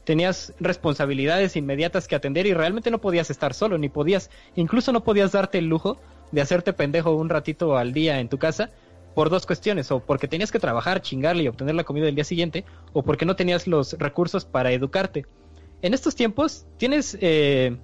tenías 0.03 0.53
responsabilidades 0.59 1.55
inmediatas 1.55 2.07
que 2.07 2.13
atender 2.13 2.45
y 2.45 2.53
realmente 2.53 2.91
no 2.91 3.01
podías 3.01 3.31
estar 3.31 3.55
solo, 3.55 3.79
ni 3.79 3.89
podías, 3.89 4.29
incluso 4.55 4.91
no 4.91 5.03
podías 5.03 5.31
darte 5.31 5.57
el 5.57 5.65
lujo 5.65 5.97
de 6.31 6.41
hacerte 6.41 6.73
pendejo 6.73 7.15
un 7.15 7.29
ratito 7.29 7.75
al 7.75 7.91
día 7.91 8.19
en 8.19 8.29
tu 8.29 8.37
casa 8.37 8.69
por 9.13 9.29
dos 9.29 9.45
cuestiones, 9.45 9.91
o 9.91 9.99
porque 9.99 10.27
tenías 10.27 10.51
que 10.51 10.59
trabajar, 10.59 11.01
chingarle 11.01 11.43
y 11.43 11.47
obtener 11.47 11.75
la 11.75 11.83
comida 11.83 12.05
del 12.05 12.15
día 12.15 12.23
siguiente, 12.23 12.65
o 12.93 13.03
porque 13.03 13.25
no 13.25 13.35
tenías 13.35 13.67
los 13.67 13.93
recursos 13.93 14.45
para 14.45 14.71
educarte. 14.71 15.25
En 15.81 15.93
estos 15.93 16.15
tiempos 16.15 16.65
tienes, 16.77 17.17
eh, 17.21 17.77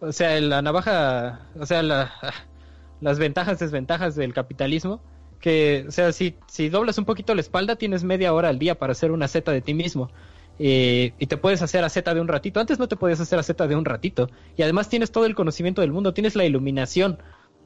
o 0.00 0.12
sea, 0.12 0.40
la 0.40 0.62
navaja, 0.62 1.46
o 1.58 1.66
sea, 1.66 1.82
las 3.00 3.18
ventajas, 3.18 3.58
desventajas 3.58 4.14
del 4.14 4.34
capitalismo, 4.34 5.00
que, 5.40 5.84
o 5.88 5.90
sea, 5.90 6.12
si, 6.12 6.36
si 6.46 6.68
doblas 6.68 6.98
un 6.98 7.04
poquito 7.04 7.34
la 7.34 7.40
espalda, 7.40 7.76
tienes 7.76 8.04
media 8.04 8.32
hora 8.32 8.48
al 8.48 8.58
día 8.58 8.78
para 8.78 8.92
hacer 8.92 9.10
una 9.10 9.28
Z 9.28 9.50
de 9.50 9.60
ti 9.60 9.74
mismo. 9.74 10.10
Eh, 10.58 11.14
y 11.18 11.26
te 11.26 11.36
puedes 11.36 11.62
hacer 11.62 11.88
Z 11.90 12.14
de 12.14 12.20
un 12.20 12.28
ratito. 12.28 12.60
Antes 12.60 12.78
no 12.78 12.86
te 12.86 12.96
podías 12.96 13.20
hacer 13.20 13.42
Z 13.42 13.66
de 13.66 13.74
un 13.74 13.84
ratito. 13.84 14.30
Y 14.56 14.62
además 14.62 14.88
tienes 14.88 15.10
todo 15.10 15.26
el 15.26 15.34
conocimiento 15.34 15.80
del 15.80 15.92
mundo, 15.92 16.14
tienes 16.14 16.36
la 16.36 16.44
iluminación 16.44 17.18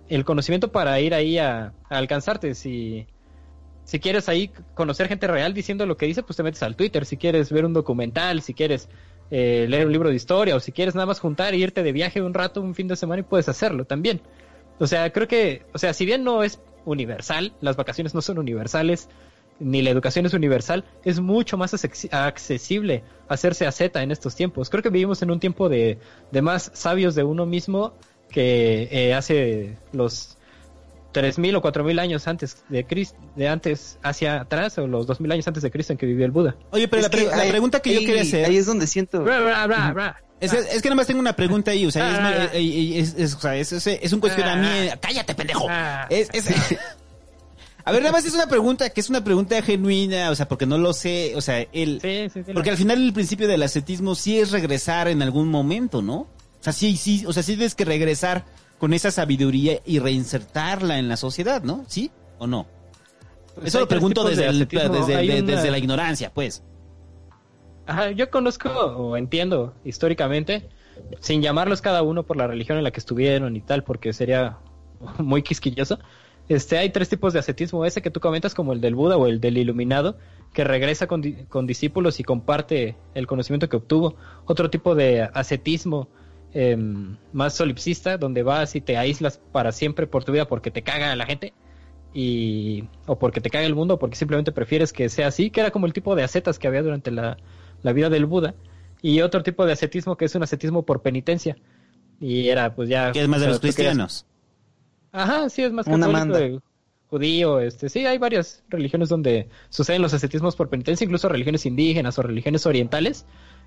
el 0.09 0.25
conocimiento 0.25 0.73
para 0.73 1.01
ir 1.01 1.15
ahí 1.15 1.39
a, 1.39 1.73
alcanzarte. 1.89 2.55
Si, 2.55 3.07
si 3.85 4.01
quieres 4.01 4.29
ahí 4.29 4.51
conocer 4.75 5.09
gente 5.09 5.27
real 5.27 5.55
diciendo 5.55 5.87
lo 5.87 5.97
que 5.97 6.07
dice, 6.07 6.23
pues 6.23 6.37
te 6.37 6.43
metes 6.43 6.63
al 6.63 6.77
Twitter. 6.77 7.05
Si 7.05 7.17
quieres 7.17 7.51
ver 7.51 7.65
un 7.65 7.73
documental, 7.73 8.43
si 8.43 8.55
quieres 8.55 8.89
eh, 9.31 9.67
leer 9.69 9.87
un 9.87 9.93
libro 9.93 10.09
de 10.09 10.17
historia 10.17 10.55
o 10.57 10.61
si 10.61 10.73
quieres 10.73 10.95
nada 10.95 11.07
más 11.07 11.21
juntar 11.21 11.55
e 11.55 11.59
irte 11.59 11.83
de 11.83 11.93
viaje 11.93 12.23
un 12.23 12.35
rato, 12.35 12.61
un 12.61 12.75
fin 12.75 12.89
de 12.89 12.97
semana 12.97 13.21
y 13.21 13.25
puedes 13.25 13.49
hacerlo 13.49 13.85
también. 13.85 14.21
O 14.79 14.87
sea, 14.87 15.11
creo 15.13 15.27
que, 15.27 15.63
o 15.73 15.79
sea, 15.79 15.95
si 15.95 16.05
bien 16.05 16.23
no 16.23 16.43
es 16.43 16.61
universal, 16.85 17.55
las 17.61 17.77
vacaciones 17.77 18.15
no 18.15 18.23
son 18.23 18.39
universales, 18.39 19.09
ni 19.59 19.83
la 19.83 19.91
educación 19.91 20.27
es 20.27 20.35
universal, 20.35 20.85
es 21.05 21.21
mucho 21.21 21.57
más 21.57 21.75
accesible 22.13 23.03
hacerse 23.29 23.67
a 23.67 23.73
Z 23.73 24.03
en 24.03 24.11
estos 24.11 24.37
tiempos. 24.37 24.69
Creo 24.69 24.83
que 24.83 24.91
vivimos 24.91 25.23
en 25.23 25.31
un 25.31 25.41
tiempo 25.41 25.69
de, 25.69 25.99
de 26.31 26.43
más 26.43 26.71
sabios 26.75 27.15
de 27.15 27.25
uno 27.25 27.47
mismo 27.47 27.95
que 28.37 28.87
eh, 28.91 29.15
hace 29.15 29.79
los 29.93 30.37
3.000 31.15 31.57
o 31.57 31.63
4.000 31.63 31.99
años 31.99 32.29
antes 32.29 32.65
de 32.69 32.85
Cristo, 32.85 33.17
de 33.35 33.49
antes 33.49 33.99
hacia 34.03 34.43
atrás, 34.43 34.77
o 34.77 34.87
los 34.87 35.07
2.000 35.09 35.33
años 35.33 35.49
antes 35.49 35.63
de 35.63 35.71
Cristo 35.71 35.95
en 35.95 35.99
que 35.99 36.05
vivió 36.05 36.27
el 36.27 36.33
Buda. 36.33 36.55
Oye, 36.71 36.87
pero 36.87 37.01
la, 37.01 37.09
pregunta 37.49 37.81
que 37.81 37.95
yo 37.95 38.01
quería 38.01 38.21
hacer... 38.21 38.45
Ahí 38.45 38.59
es 38.59 38.67
donde 38.67 38.87
siento... 38.89 39.25
es, 40.39 40.53
es, 40.53 40.83
que 40.83 40.89
nada 40.91 40.97
más 40.97 41.07
tengo 41.07 41.19
una 41.19 41.35
pregunta 41.35 41.71
ahí, 41.71 41.87
o 41.87 41.91
sea, 41.91 42.51
es, 42.53 43.15
es, 43.15 43.87
es, 43.87 44.13
un 44.13 44.21
cuestionamiento... 44.21 44.99
¡Cállate, 45.01 45.35
pendejo! 45.35 45.67
Es, 46.11 46.29
A 47.87 47.93
ver, 47.93 48.03
nada 48.03 48.13
más 48.13 48.27
es 48.27 48.35
una 48.35 48.49
pregunta, 48.49 48.91
que 48.91 49.01
es 49.01 49.09
una 49.09 49.25
pregunta 49.25 49.63
genuina, 49.63 50.31
o 50.31 50.35
sea, 50.35 50.47
porque 50.47 50.67
no 50.67 50.77
lo 50.77 50.93
sé, 50.93 51.33
o 51.37 51.41
sea, 51.41 51.67
el... 51.73 52.03
porque 52.53 52.69
al 52.69 52.77
final 52.77 53.03
el 53.03 53.15
principio 53.15 53.49
del 53.49 53.63
ascetismo 53.63 54.15
sí 54.15 54.39
es 54.39 54.51
regresar 54.51 55.09
en 55.09 55.23
algún 55.23 55.49
momento, 55.49 56.03
¿no? 56.03 56.29
Sea, 56.73 56.73
sí, 56.73 56.97
sí, 56.97 57.25
o 57.27 57.33
sea, 57.33 57.43
sí 57.43 57.55
tienes 57.55 57.75
que 57.75 57.85
regresar 57.85 58.45
con 58.79 58.93
esa 58.93 59.11
sabiduría 59.11 59.81
y 59.85 59.99
reinsertarla 59.99 60.99
en 60.99 61.09
la 61.09 61.17
sociedad, 61.17 61.63
¿no? 61.63 61.85
¿Sí 61.87 62.11
o 62.39 62.47
no? 62.47 62.67
Pues 63.55 63.69
Eso 63.69 63.81
lo 63.81 63.89
pregunto 63.89 64.25
desde, 64.25 64.53
desde, 64.53 65.71
la 65.71 65.79
ignorancia, 65.79 66.33
pues. 66.33 66.63
Ajá, 67.87 68.11
yo 68.11 68.31
conozco 68.31 68.69
o 68.69 69.17
entiendo 69.17 69.75
históricamente, 69.85 70.69
sin 71.21 71.41
llamarlos 71.41 71.81
cada 71.81 72.03
uno 72.03 72.25
por 72.25 72.37
la 72.37 72.47
religión 72.47 72.79
en 72.79 72.85
la 72.85 72.91
que 72.91 73.01
estuvieron 73.01 73.57
y 73.57 73.61
tal, 73.61 73.85
porque 73.85 74.13
sería 74.13 74.59
muy 75.19 75.43
quisquilloso. 75.43 75.99
Este, 76.49 76.79
hay 76.79 76.91
tres 76.91 77.09
tipos 77.09 77.33
de 77.33 77.39
ascetismo, 77.39 77.85
ese 77.85 78.03
que 78.03 78.11
tú 78.11 78.21
comentas 78.21 78.55
como 78.55 78.73
el 78.73 78.81
del 78.81 78.95
Buda 78.95 79.17
o 79.17 79.27
el 79.27 79.41
del 79.41 79.59
iluminado, 79.59 80.19
que 80.53 80.65
regresa 80.65 81.07
con, 81.07 81.23
con 81.49 81.67
discípulos 81.67 82.21
y 82.21 82.25
comparte 82.25 82.97
el 83.15 83.27
conocimiento 83.27 83.69
que 83.69 83.77
obtuvo. 83.77 84.17
Otro 84.45 84.69
tipo 84.71 84.95
de 84.95 85.23
ascetismo 85.23 86.09
Em, 86.59 87.19
más 87.35 87.53
solipsista, 87.53 88.17
donde 88.17 88.43
vas 88.43 88.77
y 88.77 88.81
te 88.81 88.97
aíslas 88.97 89.39
para 89.53 89.73
siempre 89.73 90.07
por 90.07 90.25
tu 90.25 90.33
vida 90.33 90.49
porque 90.49 90.71
te 90.71 90.81
caga 90.81 91.15
la 91.15 91.27
gente 91.27 91.53
y 92.15 92.85
o 93.05 93.19
porque 93.19 93.43
te 93.43 93.51
caga 93.51 93.67
el 93.67 93.75
mundo 93.75 93.93
o 93.93 93.99
porque 93.99 94.17
simplemente 94.17 94.53
prefieres 94.53 94.91
que 94.95 95.11
sea 95.11 95.27
así, 95.27 95.51
que 95.51 95.61
era 95.61 95.71
como 95.71 95.85
el 95.85 95.93
tipo 95.93 96.17
de 96.17 96.23
ascetas 96.23 96.59
que 96.59 96.67
había 96.67 96.83
durante 96.83 97.11
la, 97.11 97.37
vida 97.93 98.09
del 98.09 98.25
Buda 98.25 98.55
y 99.03 99.21
otro 99.21 99.43
tipo 99.43 99.67
de 99.67 99.73
ascetismo 99.75 100.17
que 100.17 100.25
es 100.25 100.35
un 100.35 100.45
ascetismo 100.45 100.87
por 100.87 101.03
penitencia 101.03 101.59
y 102.21 102.49
era 102.49 102.75
pues 102.75 102.89
ya 102.89 103.13
que 103.13 103.21
es 103.21 103.29
más 103.29 103.43
de 103.43 103.49
los 103.49 103.61
cristianos. 103.61 104.25
Ajá, 105.13 105.51
sí 105.51 105.63
es 105.63 105.73
más 105.73 105.85
católico, 105.85 106.63
judío, 107.09 107.61
este, 107.61 107.91
sí 107.91 108.07
hay 108.07 108.17
varias 108.17 108.65
religiones 108.71 109.11
donde 109.11 109.51
suceden 109.69 110.01
los 110.01 110.15
ascetismos 110.15 110.57
por 110.57 110.71
penitencia, 110.71 111.05
incluso 111.05 111.29
religiones 111.29 111.67
indígenas 111.67 112.19
o 112.19 112.23
religiones 112.23 112.65
orientales 112.65 113.27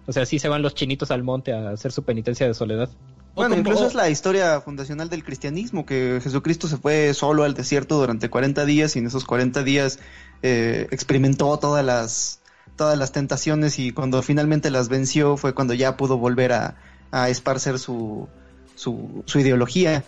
o 0.10 0.12
sea, 0.12 0.26
sí 0.26 0.40
se 0.40 0.50
van 0.50 0.64
los 0.64 0.74
chinitos 0.74 1.12
al 1.12 1.22
monte 1.22 1.54
a 1.54 1.70
hacer 1.70 1.92
su 1.92 2.02
penitencia 2.02 2.48
de 2.48 2.56
soledad. 2.56 2.90
Bueno, 3.36 3.56
incluso 3.56 3.86
es 3.86 3.94
la 3.94 4.10
historia 4.10 4.60
fundacional 4.60 5.08
del 5.08 5.24
cristianismo, 5.24 5.86
que 5.86 6.20
Jesucristo 6.24 6.68
se 6.68 6.78
fue 6.78 7.14
solo 7.14 7.44
al 7.44 7.54
desierto 7.54 8.00
durante 8.00 8.28
40 8.28 8.66
días 8.66 8.96
y 8.96 9.00
en 9.00 9.06
esos 9.06 9.24
40 9.24 9.62
días 9.64 10.00
eh, 10.42 10.88
experimentó 10.90 11.58
todas 11.60 11.86
las, 11.86 12.40
todas 12.76 12.98
las 12.98 13.12
tentaciones 13.12 13.78
y 13.78 13.92
cuando 13.92 14.24
finalmente 14.24 14.72
las 14.72 14.90
venció 14.90 15.38
fue 15.38 15.54
cuando 15.54 15.76
ya 15.76 15.96
pudo 15.96 16.18
volver 16.18 16.54
a, 16.54 16.78
a 17.12 17.30
esparcer 17.30 17.78
su, 17.78 18.28
su, 18.74 19.22
su 19.26 19.40
ideología. 19.40 20.04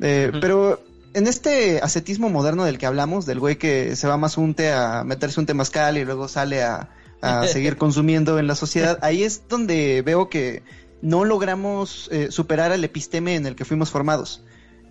Eh, 0.00 0.32
pero 0.40 0.82
en 1.14 1.28
este 1.28 1.78
ascetismo 1.82 2.30
moderno 2.30 2.64
del 2.64 2.78
que 2.78 2.86
hablamos, 2.86 3.26
del 3.26 3.38
güey 3.38 3.58
que 3.58 3.94
se 3.94 4.08
va 4.08 4.16
más 4.16 4.38
unte 4.38 4.72
a 4.72 5.04
meterse 5.04 5.38
un 5.38 5.46
temazcal 5.46 5.98
y 5.98 6.04
luego 6.04 6.26
sale 6.26 6.64
a, 6.64 6.90
a 7.20 7.46
seguir 7.48 7.76
consumiendo 7.76 8.38
en 8.38 8.46
la 8.46 8.54
sociedad, 8.54 8.98
ahí 9.02 9.22
es 9.22 9.42
donde 9.48 10.02
veo 10.02 10.28
que 10.28 10.62
no 11.02 11.24
logramos 11.24 12.08
eh, 12.10 12.28
superar 12.30 12.72
el 12.72 12.84
episteme 12.84 13.34
en 13.34 13.46
el 13.46 13.56
que 13.56 13.64
fuimos 13.64 13.90
formados. 13.90 14.42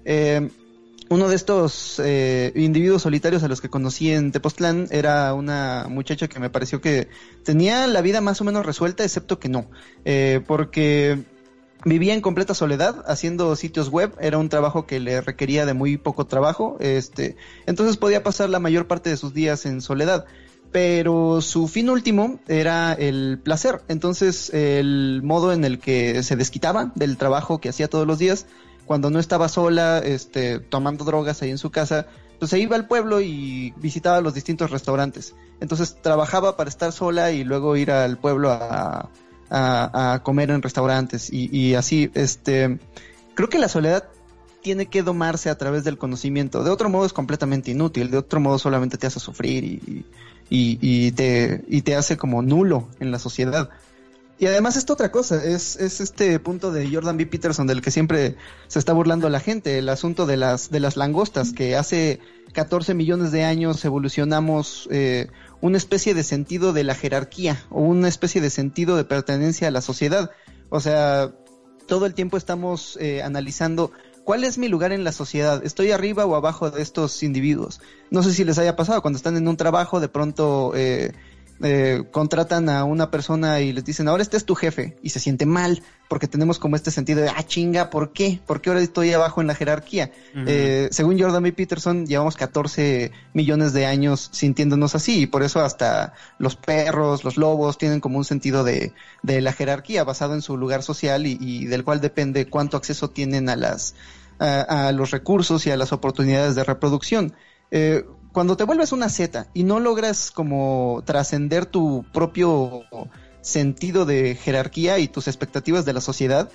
Eh, 0.05 0.49
uno 1.09 1.27
de 1.27 1.35
estos 1.35 2.01
eh, 2.03 2.51
individuos 2.55 3.03
solitarios 3.03 3.43
a 3.43 3.47
los 3.47 3.61
que 3.61 3.69
conocí 3.69 4.11
en 4.11 4.31
Tepoztlán 4.31 4.87
era 4.89 5.33
una 5.33 5.85
muchacha 5.87 6.27
que 6.27 6.39
me 6.39 6.49
pareció 6.49 6.81
que 6.81 7.09
tenía 7.43 7.85
la 7.85 8.01
vida 8.01 8.21
más 8.21 8.41
o 8.41 8.43
menos 8.43 8.65
resuelta, 8.65 9.03
excepto 9.03 9.39
que 9.39 9.47
no, 9.47 9.69
eh, 10.03 10.41
porque 10.47 11.23
vivía 11.83 12.15
en 12.15 12.21
completa 12.21 12.55
soledad 12.55 13.03
haciendo 13.07 13.55
sitios 13.55 13.89
web, 13.89 14.15
era 14.19 14.39
un 14.39 14.49
trabajo 14.49 14.87
que 14.87 14.99
le 14.99 15.21
requería 15.21 15.67
de 15.67 15.75
muy 15.75 15.97
poco 15.97 16.25
trabajo, 16.25 16.77
este, 16.79 17.35
entonces 17.67 17.97
podía 17.97 18.23
pasar 18.23 18.49
la 18.49 18.59
mayor 18.59 18.87
parte 18.87 19.11
de 19.11 19.17
sus 19.17 19.33
días 19.33 19.67
en 19.67 19.81
soledad. 19.81 20.25
Pero 20.75 21.39
su 21.39 21.69
fin 21.69 21.89
último 21.89 22.41
era 22.49 22.91
el 22.91 23.39
placer. 23.41 23.81
Entonces, 23.87 24.53
el 24.53 25.21
modo 25.23 25.53
en 25.53 25.63
el 25.63 25.79
que 25.79 26.21
se 26.21 26.35
desquitaba 26.35 26.91
del 26.95 27.15
trabajo 27.15 27.61
que 27.61 27.69
hacía 27.69 27.87
todos 27.87 28.05
los 28.05 28.19
días 28.19 28.45
cuando 28.85 29.09
no 29.09 29.19
estaba 29.19 29.47
sola, 29.47 29.99
este, 29.99 30.59
tomando 30.59 31.05
drogas 31.05 31.41
ahí 31.41 31.49
en 31.49 31.59
su 31.59 31.71
casa, 31.71 32.07
pues 32.39 32.51
se 32.51 32.59
iba 32.59 32.75
al 32.75 32.89
pueblo 32.89 33.21
y 33.21 33.73
visitaba 33.77 34.19
los 34.19 34.33
distintos 34.33 34.69
restaurantes. 34.69 35.33
Entonces 35.61 35.95
trabajaba 36.01 36.57
para 36.57 36.69
estar 36.69 36.91
sola 36.91 37.31
y 37.31 37.45
luego 37.45 37.77
ir 37.77 37.89
al 37.89 38.17
pueblo 38.17 38.51
a, 38.51 39.09
a, 39.49 40.19
comer 40.23 40.51
en 40.51 40.61
restaurantes 40.61 41.31
y, 41.31 41.49
y, 41.57 41.75
así, 41.75 42.11
este, 42.15 42.79
creo 43.33 43.47
que 43.47 43.59
la 43.59 43.69
soledad 43.69 44.09
tiene 44.61 44.87
que 44.87 45.03
domarse 45.03 45.49
a 45.49 45.57
través 45.57 45.85
del 45.85 45.97
conocimiento. 45.97 46.65
De 46.65 46.69
otro 46.69 46.89
modo 46.89 47.05
es 47.05 47.13
completamente 47.13 47.71
inútil, 47.71 48.11
de 48.11 48.17
otro 48.17 48.41
modo 48.41 48.59
solamente 48.59 48.97
te 48.97 49.07
hace 49.07 49.21
sufrir 49.21 49.63
y, 49.63 50.05
y 50.49 51.11
te, 51.11 51.95
hace 51.95 52.17
como 52.17 52.41
nulo 52.41 52.87
en 52.99 53.11
la 53.11 53.19
sociedad. 53.19 53.69
Y 54.37 54.47
además 54.47 54.75
esto 54.75 54.93
otra 54.93 55.11
cosa, 55.11 55.43
es, 55.43 55.77
es 55.77 56.01
este 56.01 56.39
punto 56.39 56.71
de 56.71 56.89
Jordan 56.93 57.15
B. 57.15 57.25
Peterson 57.25 57.67
del 57.67 57.81
que 57.81 57.89
siempre 57.89 58.35
se 58.67 58.79
está 58.79 58.91
burlando 58.91 59.29
la 59.29 59.39
gente, 59.39 59.77
el 59.77 59.87
asunto 59.87 60.25
de 60.25 60.35
las, 60.35 60.69
de 60.69 60.81
las 60.81 60.97
langostas, 60.97 61.53
que 61.53 61.77
hace 61.77 62.19
14 62.51 62.93
millones 62.93 63.31
de 63.31 63.45
años 63.45 63.83
evolucionamos 63.85 64.89
eh, 64.91 65.27
una 65.61 65.77
especie 65.77 66.13
de 66.13 66.23
sentido 66.23 66.73
de 66.73 66.83
la 66.83 66.95
jerarquía 66.95 67.63
o 67.69 67.81
una 67.81 68.09
especie 68.09 68.41
de 68.41 68.49
sentido 68.49 68.97
de 68.97 69.05
pertenencia 69.05 69.69
a 69.69 69.71
la 69.71 69.81
sociedad. 69.81 70.31
O 70.69 70.81
sea, 70.81 71.31
todo 71.87 72.05
el 72.05 72.13
tiempo 72.13 72.35
estamos 72.35 72.97
eh, 72.99 73.23
analizando 73.23 73.91
cuál 74.25 74.43
es 74.43 74.57
mi 74.57 74.67
lugar 74.67 74.91
en 74.91 75.05
la 75.05 75.13
sociedad, 75.13 75.63
estoy 75.63 75.91
arriba 75.91 76.25
o 76.25 76.35
abajo 76.35 76.69
de 76.71 76.81
estos 76.81 77.23
individuos. 77.23 77.79
No 78.09 78.23
sé 78.23 78.33
si 78.33 78.43
les 78.43 78.57
haya 78.57 78.75
pasado 78.75 79.01
cuando 79.01 79.15
están 79.15 79.37
en 79.37 79.47
un 79.47 79.55
trabajo, 79.55 80.01
de 80.01 80.09
pronto... 80.09 80.73
Eh, 80.75 81.13
eh, 81.63 82.03
contratan 82.11 82.67
a 82.69 82.83
una 82.83 83.09
persona 83.11 83.61
y 83.61 83.71
les 83.71 83.85
dicen, 83.85 84.07
ahora 84.07 84.23
este 84.23 84.37
es 84.37 84.45
tu 84.45 84.55
jefe, 84.55 84.97
y 85.01 85.09
se 85.09 85.19
siente 85.19 85.45
mal, 85.45 85.81
porque 86.09 86.27
tenemos 86.27 86.59
como 86.59 86.75
este 86.75 86.91
sentido 86.91 87.21
de, 87.21 87.29
ah, 87.29 87.43
chinga, 87.47 87.89
¿por 87.89 88.11
qué? 88.11 88.39
¿Por 88.45 88.61
qué 88.61 88.69
ahora 88.69 88.81
estoy 88.81 89.13
abajo 89.13 89.41
en 89.41 89.47
la 89.47 89.55
jerarquía? 89.55 90.11
eh, 90.47 90.89
según 90.91 91.19
Jordan 91.19 91.43
B. 91.43 91.53
Peterson, 91.53 92.05
llevamos 92.05 92.35
14 92.35 93.11
millones 93.33 93.73
de 93.73 93.85
años 93.85 94.29
sintiéndonos 94.33 94.95
así, 94.95 95.21
y 95.21 95.25
por 95.27 95.43
eso 95.43 95.61
hasta 95.61 96.13
los 96.39 96.55
perros, 96.55 97.23
los 97.23 97.37
lobos, 97.37 97.77
tienen 97.77 98.01
como 98.01 98.17
un 98.17 98.25
sentido 98.25 98.63
de, 98.63 98.93
de 99.23 99.41
la 99.41 99.53
jerarquía 99.53 100.03
basado 100.03 100.33
en 100.33 100.41
su 100.41 100.57
lugar 100.57 100.83
social 100.83 101.25
y, 101.25 101.37
y 101.39 101.65
del 101.65 101.83
cual 101.83 102.01
depende 102.01 102.47
cuánto 102.47 102.75
acceso 102.75 103.09
tienen 103.09 103.47
a 103.49 103.55
las, 103.55 103.95
a, 104.39 104.87
a 104.87 104.91
los 104.91 105.11
recursos 105.11 105.65
y 105.67 105.71
a 105.71 105.77
las 105.77 105.93
oportunidades 105.93 106.55
de 106.55 106.63
reproducción. 106.63 107.33
Eh, 107.71 108.05
cuando 108.35 108.57
te 108.57 108.65
vuelves 108.65 108.91
una 108.91 109.07
Z 109.07 109.47
y 109.53 109.63
no 109.63 109.79
logras 109.79 110.29
como 110.29 111.01
trascender 111.05 111.65
tu 111.65 112.03
propio 112.11 112.83
sentido 113.39 114.03
de 114.05 114.35
jerarquía 114.35 114.99
y 114.99 115.07
tus 115.07 115.29
expectativas 115.29 115.85
de 115.85 115.93
la 115.93 116.01
sociedad, 116.01 116.51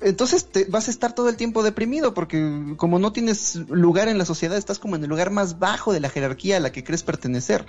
entonces 0.00 0.50
te 0.50 0.64
vas 0.64 0.88
a 0.88 0.90
estar 0.90 1.14
todo 1.14 1.28
el 1.28 1.36
tiempo 1.36 1.62
deprimido 1.62 2.12
porque 2.12 2.74
como 2.76 2.98
no 2.98 3.12
tienes 3.12 3.54
lugar 3.68 4.08
en 4.08 4.18
la 4.18 4.24
sociedad, 4.24 4.58
estás 4.58 4.80
como 4.80 4.96
en 4.96 5.04
el 5.04 5.10
lugar 5.10 5.30
más 5.30 5.60
bajo 5.60 5.92
de 5.92 6.00
la 6.00 6.10
jerarquía 6.10 6.56
a 6.56 6.60
la 6.60 6.72
que 6.72 6.82
crees 6.82 7.04
pertenecer. 7.04 7.66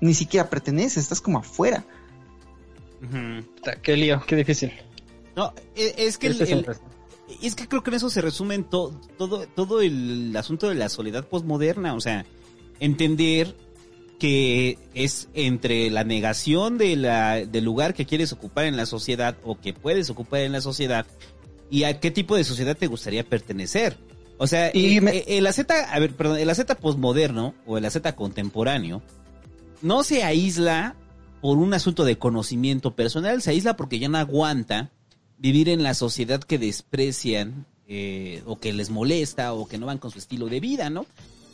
Ni 0.00 0.14
siquiera 0.14 0.48
perteneces, 0.48 0.96
estás 0.96 1.20
como 1.20 1.40
afuera. 1.40 1.84
Uh 3.02 3.14
-huh. 3.14 3.80
Qué 3.82 3.94
lío, 3.98 4.22
qué 4.26 4.36
difícil. 4.36 4.72
No, 5.36 5.52
e, 5.74 5.94
es 5.98 6.16
que 6.16 6.28
el, 6.28 6.40
el, 6.40 6.66
es 7.42 7.54
que 7.54 7.68
creo 7.68 7.82
que 7.82 7.90
en 7.90 7.96
eso 7.96 8.08
se 8.08 8.22
resume 8.22 8.58
todo, 8.62 8.98
todo, 9.18 9.46
todo 9.48 9.82
el 9.82 10.34
asunto 10.34 10.70
de 10.70 10.76
la 10.76 10.88
soledad 10.88 11.26
postmoderna, 11.26 11.92
o 11.92 12.00
sea, 12.00 12.24
entender 12.80 13.54
que 14.18 14.78
es 14.94 15.28
entre 15.34 15.90
la 15.90 16.04
negación 16.04 16.78
de 16.78 16.96
la, 16.96 17.44
del 17.44 17.64
lugar 17.64 17.94
que 17.94 18.06
quieres 18.06 18.32
ocupar 18.32 18.64
en 18.64 18.76
la 18.76 18.86
sociedad 18.86 19.36
o 19.44 19.60
que 19.60 19.74
puedes 19.74 20.08
ocupar 20.10 20.40
en 20.40 20.52
la 20.52 20.60
sociedad 20.60 21.06
y 21.70 21.84
a 21.84 22.00
qué 22.00 22.10
tipo 22.10 22.36
de 22.36 22.44
sociedad 22.44 22.76
te 22.76 22.86
gustaría 22.86 23.24
pertenecer. 23.24 23.98
O 24.38 24.46
sea, 24.46 24.70
y 24.72 24.96
el, 24.96 25.02
me... 25.02 25.18
el 25.26 25.46
AZ, 25.46 25.60
a 25.68 25.98
ver, 25.98 26.14
perdón, 26.14 26.38
el 26.38 26.50
AZ 26.50 26.64
postmoderno 26.80 27.54
o 27.66 27.78
el 27.78 27.84
AZ 27.84 27.98
contemporáneo 28.14 29.02
no 29.82 30.02
se 30.02 30.22
aísla 30.22 30.96
por 31.40 31.58
un 31.58 31.74
asunto 31.74 32.04
de 32.04 32.18
conocimiento 32.18 32.94
personal, 32.94 33.42
se 33.42 33.50
aísla 33.50 33.76
porque 33.76 33.98
ya 33.98 34.08
no 34.08 34.18
aguanta 34.18 34.90
vivir 35.38 35.68
en 35.68 35.82
la 35.82 35.94
sociedad 35.94 36.40
que 36.40 36.58
desprecian 36.58 37.66
eh, 37.86 38.42
o 38.46 38.58
que 38.58 38.72
les 38.72 38.90
molesta 38.90 39.52
o 39.52 39.68
que 39.68 39.78
no 39.78 39.86
van 39.86 39.98
con 39.98 40.10
su 40.10 40.18
estilo 40.18 40.46
de 40.46 40.60
vida, 40.60 40.90
¿no? 40.90 41.06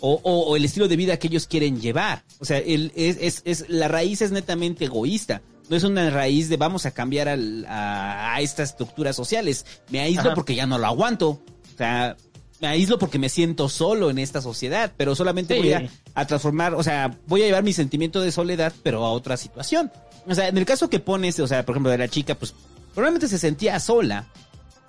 O, 0.04 0.20
o, 0.24 0.40
o 0.50 0.56
el 0.56 0.64
estilo 0.64 0.88
de 0.88 0.96
vida 0.96 1.16
que 1.16 1.28
ellos 1.28 1.46
quieren 1.46 1.80
llevar. 1.80 2.24
O 2.40 2.44
sea, 2.44 2.58
el, 2.58 2.92
es, 2.96 3.18
es, 3.20 3.42
es, 3.44 3.68
la 3.68 3.86
raíz 3.86 4.20
es 4.20 4.32
netamente 4.32 4.86
egoísta. 4.86 5.42
No 5.68 5.76
es 5.76 5.84
una 5.84 6.10
raíz 6.10 6.48
de 6.48 6.56
vamos 6.56 6.86
a 6.86 6.90
cambiar 6.90 7.28
al, 7.28 7.64
a, 7.66 8.34
a, 8.34 8.40
estas 8.40 8.70
estructuras 8.70 9.14
sociales. 9.14 9.64
Me 9.90 10.00
aíslo 10.00 10.22
Ajá. 10.22 10.34
porque 10.34 10.56
ya 10.56 10.66
no 10.66 10.76
lo 10.76 10.86
aguanto. 10.86 11.28
O 11.28 11.78
sea, 11.78 12.16
me 12.60 12.66
aíslo 12.66 12.98
porque 12.98 13.20
me 13.20 13.28
siento 13.28 13.68
solo 13.68 14.10
en 14.10 14.18
esta 14.18 14.42
sociedad, 14.42 14.92
pero 14.96 15.14
solamente 15.14 15.54
sí. 15.54 15.60
voy 15.60 15.72
a, 15.72 15.88
a, 16.14 16.26
transformar, 16.26 16.74
o 16.74 16.82
sea, 16.82 17.16
voy 17.26 17.42
a 17.42 17.46
llevar 17.46 17.62
mi 17.62 17.72
sentimiento 17.72 18.20
de 18.20 18.32
soledad, 18.32 18.72
pero 18.82 19.04
a 19.04 19.12
otra 19.12 19.36
situación. 19.36 19.90
O 20.26 20.34
sea, 20.34 20.48
en 20.48 20.58
el 20.58 20.64
caso 20.64 20.90
que 20.90 20.98
pones, 20.98 21.38
o 21.40 21.46
sea, 21.46 21.64
por 21.64 21.74
ejemplo, 21.74 21.90
de 21.90 21.98
la 21.98 22.08
chica, 22.08 22.36
pues 22.36 22.54
probablemente 22.94 23.28
se 23.28 23.38
sentía 23.38 23.80
sola, 23.80 24.28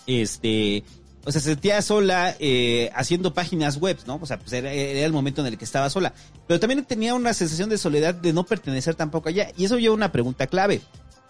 este, 0.06 0.84
o 1.26 1.32
sea, 1.32 1.42
se 1.42 1.52
sentía 1.52 1.82
sola 1.82 2.36
eh, 2.40 2.92
haciendo 2.96 3.34
páginas 3.34 3.78
web, 3.78 3.98
¿no? 4.06 4.20
O 4.22 4.26
sea, 4.26 4.40
pues 4.40 4.52
era, 4.52 4.72
el 4.72 5.14
momento 5.14 5.42
en 5.42 5.48
el 5.48 5.58
que 5.58 5.64
estaba 5.64 5.90
sola. 5.90 6.14
Pero 6.48 6.60
también 6.60 6.84
tenía 6.84 7.16
una 7.16 7.34
sensación 7.34 7.70
de 7.70 7.78
soledad 7.78 8.14
de 8.14 8.34
no 8.34 8.44
pertenecer 8.46 8.96
tampoco 8.96 9.30
allá. 9.30 9.50
Y 9.56 9.64
eso 9.66 9.80
lleva 9.80 9.96
una 9.96 10.12
pregunta 10.12 10.48
clave. 10.48 10.82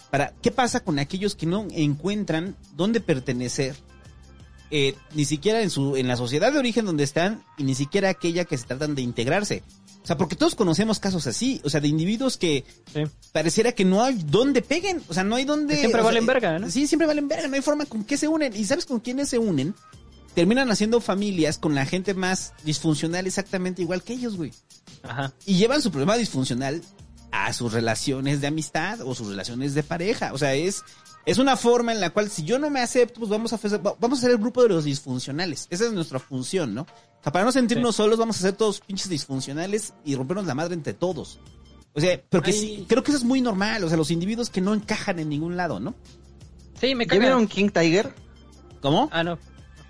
Para, 0.09 0.33
¿qué 0.41 0.51
pasa 0.51 0.79
con 0.79 0.97
aquellos 0.97 1.35
que 1.35 1.45
no 1.45 1.67
encuentran 1.71 2.55
dónde 2.75 3.01
pertenecer? 3.01 3.75
Eh, 4.71 4.95
ni 5.13 5.25
siquiera 5.25 5.61
en 5.61 5.69
su, 5.69 5.95
en 5.95 6.07
la 6.07 6.17
sociedad 6.17 6.51
de 6.51 6.57
origen 6.57 6.85
donde 6.85 7.03
están, 7.03 7.43
y 7.57 7.63
ni 7.63 7.75
siquiera 7.75 8.09
aquella 8.09 8.45
que 8.45 8.57
se 8.57 8.65
tratan 8.65 8.95
de 8.95 9.03
integrarse. 9.03 9.61
O 10.03 10.05
sea, 10.05 10.17
porque 10.17 10.35
todos 10.35 10.53
conocemos 10.55 10.99
casos 10.99 11.27
así, 11.27 11.61
o 11.63 11.69
sea, 11.69 11.79
de 11.79 11.87
individuos 11.87 12.35
que 12.35 12.65
sí. 12.93 13.03
pareciera 13.31 13.71
que 13.71 13.85
no 13.85 14.03
hay 14.03 14.15
dónde 14.15 14.61
peguen, 14.61 15.01
o 15.07 15.13
sea, 15.13 15.23
no 15.23 15.35
hay 15.35 15.45
dónde... 15.45 15.77
Siempre 15.77 16.01
valen 16.01 16.25
sea, 16.25 16.33
verga, 16.33 16.59
¿no? 16.59 16.69
Sí, 16.69 16.87
siempre 16.87 17.07
valen 17.07 17.29
verga, 17.29 17.47
no 17.47 17.55
hay 17.55 17.61
forma 17.61 17.85
con 17.85 18.03
qué 18.03 18.17
se 18.17 18.27
unen. 18.27 18.53
¿Y 18.53 18.65
sabes 18.65 18.85
con 18.85 18.99
quiénes 18.99 19.29
se 19.29 19.39
unen? 19.39 19.73
Terminan 20.35 20.69
haciendo 20.69 20.99
familias 20.99 21.57
con 21.57 21.73
la 21.73 21.85
gente 21.85 22.13
más 22.13 22.53
disfuncional 22.65 23.27
exactamente 23.27 23.81
igual 23.81 24.03
que 24.03 24.13
ellos, 24.13 24.35
güey. 24.35 24.51
Ajá. 25.03 25.31
Y 25.45 25.55
llevan 25.55 25.81
su 25.81 25.89
problema 25.89 26.17
disfuncional 26.17 26.81
a 27.31 27.53
sus 27.53 27.71
relaciones 27.71 28.41
de 28.41 28.47
amistad 28.47 28.99
o 29.01 29.15
sus 29.15 29.27
relaciones 29.27 29.73
de 29.73 29.83
pareja. 29.83 30.33
O 30.33 30.37
sea, 30.37 30.53
es, 30.53 30.83
es 31.25 31.37
una 31.37 31.55
forma 31.55 31.91
en 31.93 32.01
la 32.01 32.09
cual 32.09 32.29
si 32.29 32.43
yo 32.43 32.59
no 32.59 32.69
me 32.69 32.81
acepto, 32.81 33.19
pues 33.19 33.29
vamos 33.29 33.53
a, 33.53 33.59
vamos 33.99 34.19
a 34.19 34.21
ser 34.21 34.31
el 34.31 34.37
grupo 34.37 34.61
de 34.63 34.69
los 34.69 34.83
disfuncionales. 34.83 35.67
Esa 35.69 35.85
es 35.85 35.93
nuestra 35.93 36.19
función, 36.19 36.73
¿no? 36.73 36.81
O 36.81 37.23
sea, 37.23 37.31
para 37.31 37.45
no 37.45 37.51
sentirnos 37.51 37.95
sí. 37.95 38.03
solos, 38.03 38.19
vamos 38.19 38.37
a 38.37 38.41
ser 38.41 38.53
todos 38.53 38.81
pinches 38.81 39.09
disfuncionales 39.09 39.93
y 40.03 40.15
rompernos 40.15 40.45
la 40.45 40.55
madre 40.55 40.73
entre 40.73 40.93
todos. 40.93 41.39
O 41.93 42.01
sea, 42.01 42.21
porque 42.29 42.51
sí, 42.51 42.85
creo 42.87 43.03
que 43.03 43.11
eso 43.11 43.19
es 43.19 43.23
muy 43.23 43.39
normal. 43.39 43.83
O 43.83 43.87
sea, 43.87 43.97
los 43.97 44.11
individuos 44.11 44.49
que 44.49 44.61
no 44.61 44.73
encajan 44.73 45.19
en 45.19 45.29
ningún 45.29 45.55
lado, 45.55 45.79
¿no? 45.79 45.95
Sí, 46.81 46.95
me. 46.95 47.05
¿Ya 47.05 47.19
vieron 47.19 47.47
King 47.47 47.69
Tiger? 47.69 48.13
¿Cómo? 48.81 49.09
Ah, 49.11 49.23
no. 49.23 49.37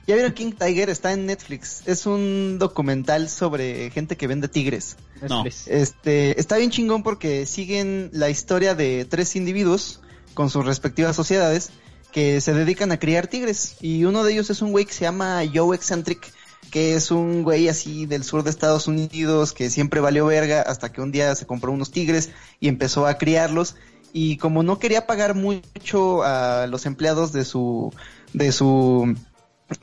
¿Ya 0.05 0.15
vieron 0.15 0.33
King 0.33 0.51
Tiger? 0.51 0.89
Está 0.89 1.13
en 1.13 1.25
Netflix. 1.25 1.81
Es 1.87 2.05
un 2.05 2.57
documental 2.59 3.29
sobre 3.29 3.89
gente 3.89 4.17
que 4.17 4.27
vende 4.27 4.49
tigres. 4.49 4.97
No. 5.27 5.45
Este, 5.45 6.39
está 6.39 6.57
bien 6.57 6.69
chingón 6.69 7.01
porque 7.01 7.45
siguen 7.45 8.09
la 8.11 8.29
historia 8.29 8.75
de 8.75 9.05
tres 9.05 9.35
individuos 9.37 10.01
con 10.33 10.49
sus 10.49 10.65
respectivas 10.65 11.15
sociedades 11.15 11.71
que 12.11 12.41
se 12.41 12.53
dedican 12.53 12.91
a 12.91 12.99
criar 12.99 13.27
tigres. 13.27 13.77
Y 13.81 14.05
uno 14.05 14.23
de 14.23 14.33
ellos 14.33 14.49
es 14.49 14.61
un 14.61 14.71
güey 14.71 14.85
que 14.85 14.93
se 14.93 15.01
llama 15.01 15.41
Joe 15.53 15.75
Eccentric 15.75 16.33
que 16.71 16.95
es 16.95 17.11
un 17.11 17.43
güey 17.43 17.67
así 17.67 18.07
del 18.07 18.23
sur 18.23 18.41
de 18.41 18.49
Estados 18.49 18.87
Unidos 18.87 19.53
que 19.53 19.69
siempre 19.69 19.99
valió 19.99 20.25
verga 20.25 20.61
hasta 20.61 20.91
que 20.91 21.01
un 21.01 21.11
día 21.11 21.35
se 21.35 21.45
compró 21.45 21.71
unos 21.71 21.91
tigres 21.91 22.31
y 22.59 22.67
empezó 22.67 23.05
a 23.05 23.19
criarlos 23.19 23.75
y 24.11 24.37
como 24.37 24.63
no 24.63 24.79
quería 24.79 25.05
pagar 25.05 25.35
mucho 25.35 26.23
a 26.23 26.65
los 26.67 26.87
empleados 26.87 27.31
de 27.31 27.45
su 27.45 27.93
de 28.33 28.51
su 28.51 29.15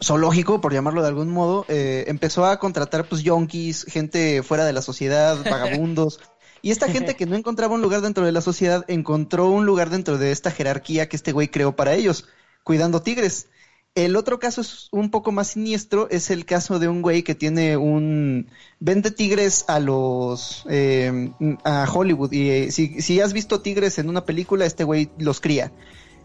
zoológico, 0.03 0.61
por 0.61 0.73
llamarlo 0.73 1.03
de 1.03 1.09
algún 1.09 1.31
modo, 1.31 1.65
eh, 1.69 2.05
empezó 2.07 2.45
a 2.47 2.59
contratar 2.59 3.09
pues 3.09 3.23
yonkis, 3.23 3.85
gente 3.89 4.43
fuera 4.43 4.65
de 4.65 4.73
la 4.73 4.83
sociedad, 4.83 5.39
vagabundos. 5.45 6.21
Y 6.63 6.71
esta 6.71 6.89
gente 6.89 7.17
que 7.17 7.27
no 7.27 7.37
encontraba 7.37 7.75
un 7.75 7.83
lugar 7.83 8.03
dentro 8.03 8.25
de 8.25 8.33
la 8.33 8.41
sociedad 8.41 8.85
encontró 8.89 9.49
un 9.49 9.67
lugar 9.67 9.91
dentro 9.91 10.19
de 10.19 10.31
esta 10.31 10.51
jerarquía 10.51 11.09
que 11.09 11.17
este 11.17 11.33
güey 11.33 11.49
creó 11.49 11.75
para 11.75 11.95
ellos, 11.95 12.27
cuidando 12.65 13.03
tigres. 13.03 13.49
El 13.95 14.15
otro 14.15 14.39
caso 14.39 14.61
es 14.61 14.89
un 14.93 15.11
poco 15.11 15.33
más 15.33 15.49
siniestro, 15.49 16.09
es 16.11 16.31
el 16.31 16.45
caso 16.45 16.79
de 16.79 16.87
un 16.87 17.03
güey 17.03 17.25
que 17.25 17.35
tiene 17.35 17.77
un... 17.77 18.49
vende 18.79 19.11
tigres 19.11 19.65
a 19.67 19.81
los... 19.81 20.65
eh, 20.69 21.33
a 21.65 21.89
Hollywood. 21.93 22.31
Y 22.33 22.51
eh, 22.51 22.73
si, 22.73 23.03
si 23.03 23.21
has 23.21 23.33
visto 23.33 23.63
tigres 23.63 23.99
en 23.99 24.09
una 24.09 24.25
película, 24.25 24.65
este 24.65 24.85
güey 24.85 25.11
los 25.19 25.41
cría. 25.41 25.73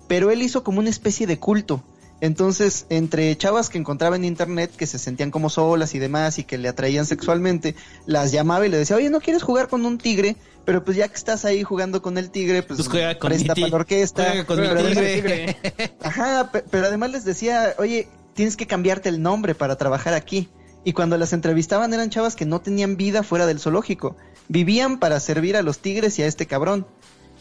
Pero 0.08 0.30
él 0.30 0.44
hizo 0.44 0.64
como 0.64 0.80
una 0.80 0.92
especie 0.92 1.26
de 1.26 1.40
culto. 1.40 1.84
Entonces, 2.22 2.86
entre 2.90 3.36
chavas 3.38 3.70
que 3.70 3.78
encontraba 3.78 4.16
en 4.16 4.24
internet 4.26 4.72
que 4.76 4.88
se 4.88 4.98
sentían 4.98 5.32
como 5.32 5.50
solas 5.50 5.94
y 5.96 6.00
demás 6.00 6.40
y 6.40 6.44
que 6.44 6.58
le 6.58 6.70
atraían 6.70 7.06
sexualmente, 7.06 7.76
las 8.06 8.32
llamaba 8.32 8.66
y 8.66 8.70
le 8.70 8.78
decía, 8.78 8.96
oye, 8.96 9.10
¿no 9.10 9.20
quieres 9.20 9.44
jugar 9.44 9.68
con 9.68 9.86
un 9.86 9.98
tigre? 9.98 10.36
Pero 10.64 10.84
pues 10.84 10.98
ya 10.98 11.08
que 11.08 11.16
estás 11.16 11.46
ahí 11.46 11.64
jugando 11.64 12.02
con 12.02 12.18
el 12.18 12.32
tigre, 12.32 12.64
pues, 12.64 12.78
Pues 12.78 12.90
juega 12.90 13.20
con 13.20 13.30
presta 13.30 13.54
para 13.54 13.68
la 13.68 13.76
orquesta. 13.76 14.24
juega 14.26 14.46
con 14.46 14.60
mi 14.62 14.68
pero 14.68 14.82
tigre. 14.90 15.58
Ajá, 16.02 16.52
pe- 16.52 16.64
pero 16.72 16.88
además 16.88 17.12
les 17.12 17.26
decía, 17.26 17.76
oye, 17.78 18.08
tienes 18.34 18.56
que 18.56 18.66
cambiarte 18.66 19.10
el 19.10 19.22
nombre 19.22 19.54
para 19.54 19.76
trabajar 19.76 20.14
aquí. 20.14 20.50
Y 20.84 20.94
cuando 20.94 21.18
las 21.18 21.34
entrevistaban 21.34 21.94
eran 21.94 22.10
chavas 22.12 22.36
que 22.36 22.46
no 22.46 22.62
tenían 22.62 22.96
vida 22.96 23.24
fuera 23.24 23.46
del 23.46 23.60
zoológico. 23.60 24.16
Vivían 24.48 25.00
para 25.00 25.20
servir 25.20 25.58
a 25.58 25.64
los 25.64 25.80
tigres 25.80 26.18
y 26.20 26.24
a 26.24 26.28
este 26.28 26.46
cabrón. 26.46 26.86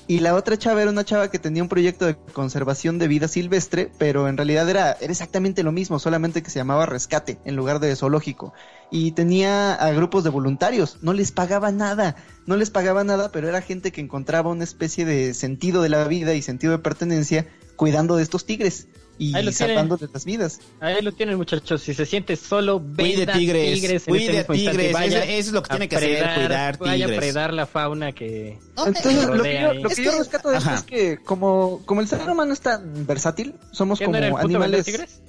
Y 0.06 0.18
la 0.18 0.34
otra 0.34 0.58
chava 0.58 0.82
era 0.82 0.90
una 0.90 1.04
chava 1.04 1.30
que 1.30 1.38
tenía 1.38 1.62
un 1.62 1.70
proyecto 1.70 2.04
de 2.04 2.14
conservación 2.14 2.98
de 2.98 3.08
vida 3.08 3.26
silvestre, 3.26 3.90
pero 3.98 4.28
en 4.28 4.36
realidad 4.36 4.68
era, 4.68 4.92
exactamente 4.92 5.62
lo 5.62 5.72
mismo, 5.72 5.98
solamente 5.98 6.42
que 6.42 6.50
se 6.50 6.58
llamaba 6.58 6.84
rescate 6.84 7.38
en 7.46 7.56
lugar 7.56 7.80
de 7.80 7.96
zoológico. 7.96 8.52
Y 8.90 9.12
tenía 9.12 9.74
a 9.74 9.92
grupos 9.92 10.22
de 10.22 10.28
voluntarios, 10.28 10.98
no 11.00 11.14
les 11.14 11.32
pagaba 11.32 11.72
nada, 11.72 12.16
no 12.46 12.56
les 12.56 12.68
pagaba 12.68 13.02
nada, 13.02 13.32
pero 13.32 13.48
era 13.48 13.62
gente 13.62 13.92
que 13.92 14.02
encontraba 14.02 14.50
una 14.50 14.64
especie 14.64 15.06
de 15.06 15.32
sentido 15.32 15.80
de 15.80 15.88
la 15.88 16.06
vida 16.06 16.34
y 16.34 16.42
sentido 16.42 16.72
de 16.72 16.78
pertenencia 16.80 17.46
cuidando 17.76 18.16
de 18.16 18.22
estos 18.22 18.44
tigres 18.44 18.88
y 19.18 19.34
Ahí 19.36 19.44
lo 19.44 19.52
tienen. 19.52 19.76
salvándoles 19.76 20.10
las 20.12 20.24
vidas. 20.24 20.60
Ahí 20.80 21.00
lo 21.02 21.12
tienen, 21.12 21.36
muchachos. 21.36 21.82
Si 21.82 21.94
se 21.94 22.04
siente 22.06 22.34
solo, 22.36 22.80
Cuide 22.80 23.26
tigres, 23.26 23.74
tigres. 23.80 24.04
cuide 24.04 24.38
este 24.40 24.52
tigres, 24.54 24.92
Vaya 24.92 25.18
eso- 25.24 25.30
eso 25.30 25.48
es 25.48 25.52
lo 25.52 25.62
que 25.62 25.66
a 25.72 25.76
tiene 25.76 25.88
que 25.88 25.96
hacer, 25.96 26.34
cuidar 26.34 26.78
Vaya 26.78 26.92
a 26.92 27.08
tigres. 27.08 27.18
predar 27.18 27.52
la 27.54 27.66
fauna 27.66 28.12
que... 28.12 28.58
Entonces, 28.76 29.24
lo 29.26 29.42
que 29.42 29.60
yo, 29.60 29.70
ahí. 29.70 29.82
lo 29.82 29.88
que 29.88 29.92
Es 29.94 29.98
yo 30.04 30.10
que- 30.12 30.18
rescato 30.18 30.50
de 30.50 30.58
esto 30.58 30.70
es 30.74 30.82
que 30.82 31.18
como, 31.24 31.82
como 31.86 32.00
el 32.00 32.08
ser 32.08 32.20
humano 32.28 32.52
es 32.52 32.60
tan 32.60 33.06
versátil, 33.06 33.54
somos 33.72 33.98
¿Qué 33.98 34.04
como 34.06 34.12
no 34.12 34.18
era 34.18 34.26
el 34.26 34.32
punto 34.32 34.46
vender 34.58 34.62
animales. 34.80 34.84
tigres? 34.84 35.20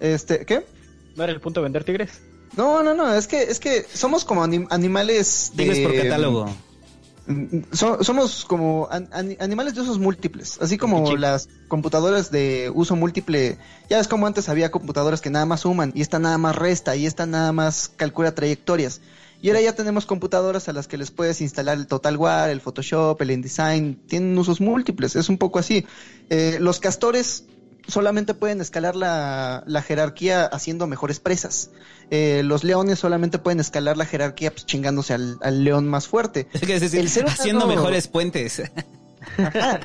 Este, 0.00 0.44
¿qué? 0.46 0.64
¿No 1.16 1.24
era 1.24 1.32
el 1.32 1.40
punto 1.40 1.62
vender 1.62 1.84
tigres? 1.84 2.20
No, 2.56 2.82
no, 2.82 2.94
no, 2.94 3.12
es 3.12 3.26
que, 3.26 3.42
es 3.42 3.60
que 3.60 3.84
somos 3.92 4.24
como 4.24 4.42
anim- 4.44 4.66
animales 4.70 5.52
de... 5.54 5.64
Tigres 5.64 5.80
por 5.86 5.94
catálogo. 5.96 6.56
So- 7.72 8.04
somos 8.04 8.44
como 8.44 8.86
an- 8.90 9.08
an- 9.12 9.36
animales 9.40 9.74
de 9.74 9.80
usos 9.80 9.98
múltiples, 9.98 10.58
así 10.60 10.78
como 10.78 11.16
las 11.16 11.48
computadoras 11.68 12.30
de 12.30 12.70
uso 12.72 12.94
múltiple. 12.94 13.58
Ya 13.90 13.98
ves 13.98 14.06
como 14.06 14.26
antes 14.26 14.48
había 14.48 14.70
computadoras 14.70 15.20
que 15.20 15.30
nada 15.30 15.44
más 15.44 15.60
suman 15.62 15.92
y 15.94 16.02
esta 16.02 16.18
nada 16.18 16.38
más 16.38 16.54
resta 16.54 16.94
y 16.94 17.04
esta 17.06 17.26
nada 17.26 17.52
más 17.52 17.90
calcula 17.96 18.34
trayectorias. 18.34 19.00
Y 19.42 19.48
ahora 19.48 19.60
ya 19.60 19.74
tenemos 19.74 20.06
computadoras 20.06 20.68
a 20.68 20.72
las 20.72 20.86
que 20.88 20.96
les 20.96 21.10
puedes 21.10 21.40
instalar 21.40 21.76
el 21.76 21.86
Total 21.86 22.16
War, 22.16 22.48
el 22.48 22.60
Photoshop, 22.60 23.20
el 23.20 23.32
InDesign, 23.32 23.96
tienen 24.06 24.38
usos 24.38 24.60
múltiples, 24.60 25.14
es 25.16 25.28
un 25.28 25.36
poco 25.36 25.58
así. 25.58 25.84
Eh, 26.30 26.56
los 26.60 26.80
castores 26.80 27.44
solamente 27.88 28.34
pueden 28.34 28.60
escalar 28.60 28.96
la, 28.96 29.62
la 29.66 29.82
jerarquía 29.82 30.44
haciendo 30.46 30.86
mejores 30.86 31.20
presas. 31.20 31.70
Eh, 32.10 32.42
los 32.44 32.64
leones 32.64 32.98
solamente 32.98 33.38
pueden 33.38 33.60
escalar 33.60 33.96
la 33.96 34.06
jerarquía 34.06 34.50
pues, 34.50 34.66
chingándose 34.66 35.14
al, 35.14 35.38
al 35.42 35.64
león 35.64 35.88
más 35.88 36.06
fuerte. 36.08 36.48
Es 36.52 36.80
decir, 36.80 37.00
El 37.00 37.08
ser 37.08 37.24
humano- 37.24 37.36
haciendo 37.40 37.66
mejores 37.66 38.08
puentes. 38.08 38.62
Ajá. 39.38 39.80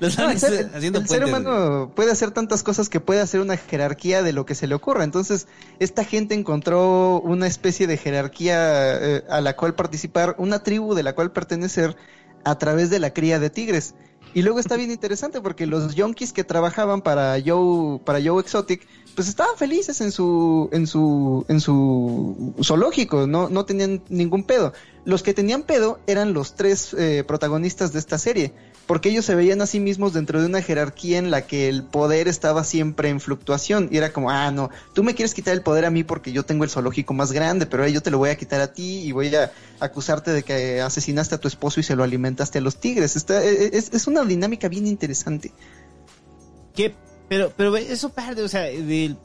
Los 0.00 0.18
No, 0.18 0.24
el 0.24 0.30
leones 0.30 0.40
ser, 0.40 0.70
haciendo 0.74 0.98
el 0.98 1.08
ser 1.08 1.24
humano 1.24 1.92
puede 1.94 2.10
hacer 2.10 2.32
tantas 2.32 2.62
cosas 2.64 2.88
que 2.88 2.98
puede 3.00 3.20
hacer 3.20 3.40
una 3.40 3.56
jerarquía 3.56 4.22
de 4.22 4.32
lo 4.32 4.44
que 4.44 4.54
se 4.56 4.66
le 4.66 4.74
ocurra. 4.74 5.04
Entonces, 5.04 5.46
esta 5.78 6.04
gente 6.04 6.34
encontró 6.34 7.20
una 7.20 7.46
especie 7.46 7.86
de 7.86 7.96
jerarquía 7.96 8.58
eh, 8.98 9.24
a 9.30 9.40
la 9.40 9.54
cual 9.56 9.74
participar, 9.74 10.34
una 10.38 10.62
tribu 10.64 10.94
de 10.94 11.02
la 11.04 11.14
cual 11.14 11.30
pertenecer 11.32 11.96
a 12.44 12.58
través 12.58 12.90
de 12.90 12.98
la 12.98 13.12
cría 13.12 13.38
de 13.38 13.50
tigres. 13.50 13.94
Y 14.34 14.42
luego 14.42 14.58
está 14.58 14.76
bien 14.76 14.90
interesante 14.90 15.40
porque 15.40 15.66
los 15.66 15.94
yonkis 15.94 16.32
que 16.32 16.42
trabajaban 16.42 17.02
para 17.02 17.36
Joe, 17.44 17.98
para 17.98 18.18
Joe 18.22 18.40
Exotic, 18.40 18.86
pues 19.14 19.28
estaban 19.28 19.56
felices 19.56 20.00
en 20.00 20.10
su, 20.10 20.70
en 20.72 20.86
su, 20.86 21.44
en 21.48 21.60
su 21.60 22.54
zoológico, 22.62 23.26
no, 23.26 23.50
no 23.50 23.66
tenían 23.66 24.02
ningún 24.08 24.44
pedo. 24.44 24.72
Los 25.04 25.22
que 25.22 25.34
tenían 25.34 25.64
pedo 25.64 26.00
eran 26.06 26.32
los 26.32 26.54
tres 26.54 26.94
eh, 26.94 27.24
protagonistas 27.26 27.92
de 27.92 27.98
esta 27.98 28.16
serie, 28.16 28.54
porque 28.92 29.08
ellos 29.08 29.24
se 29.24 29.34
veían 29.34 29.62
a 29.62 29.66
sí 29.66 29.80
mismos 29.80 30.12
dentro 30.12 30.38
de 30.38 30.44
una 30.44 30.60
jerarquía 30.60 31.16
en 31.16 31.30
la 31.30 31.46
que 31.46 31.70
el 31.70 31.82
poder 31.82 32.28
estaba 32.28 32.62
siempre 32.62 33.08
en 33.08 33.20
fluctuación. 33.20 33.88
Y 33.90 33.96
era 33.96 34.12
como, 34.12 34.28
ah, 34.28 34.50
no, 34.50 34.68
tú 34.92 35.02
me 35.02 35.14
quieres 35.14 35.32
quitar 35.32 35.54
el 35.54 35.62
poder 35.62 35.86
a 35.86 35.90
mí 35.90 36.04
porque 36.04 36.30
yo 36.30 36.42
tengo 36.42 36.64
el 36.64 36.68
zoológico 36.68 37.14
más 37.14 37.32
grande, 37.32 37.64
pero 37.64 37.88
yo 37.88 38.02
te 38.02 38.10
lo 38.10 38.18
voy 38.18 38.28
a 38.28 38.36
quitar 38.36 38.60
a 38.60 38.74
ti 38.74 38.98
y 38.98 39.12
voy 39.12 39.34
a 39.34 39.50
acusarte 39.80 40.30
de 40.30 40.42
que 40.42 40.82
asesinaste 40.82 41.34
a 41.34 41.38
tu 41.38 41.48
esposo 41.48 41.80
y 41.80 41.84
se 41.84 41.96
lo 41.96 42.04
alimentaste 42.04 42.58
a 42.58 42.60
los 42.60 42.80
tigres. 42.80 43.16
Está, 43.16 43.42
e, 43.42 43.70
es, 43.74 43.94
es 43.94 44.06
una 44.06 44.26
dinámica 44.26 44.68
bien 44.68 44.86
interesante. 44.86 45.54
¿Qué? 46.74 46.94
Pero, 47.30 47.50
pero 47.56 47.74
eso 47.78 48.10
parte, 48.10 48.42
o 48.42 48.48
sea, 48.48 48.64
del, 48.64 49.16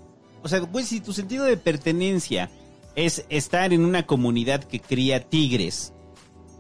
o 0.43 0.47
sea, 0.47 0.59
güey, 0.59 0.85
si 0.85 1.01
tu 1.01 1.11
sentido 1.11 1.43
de 1.43 1.57
pertenencia 1.57 2.49
es 2.95 3.25
estar 3.27 3.73
en 3.73 3.83
una 3.83 4.05
comunidad 4.05 4.63
que 4.63 4.79
cría 4.79 5.27
tigres, 5.27 5.91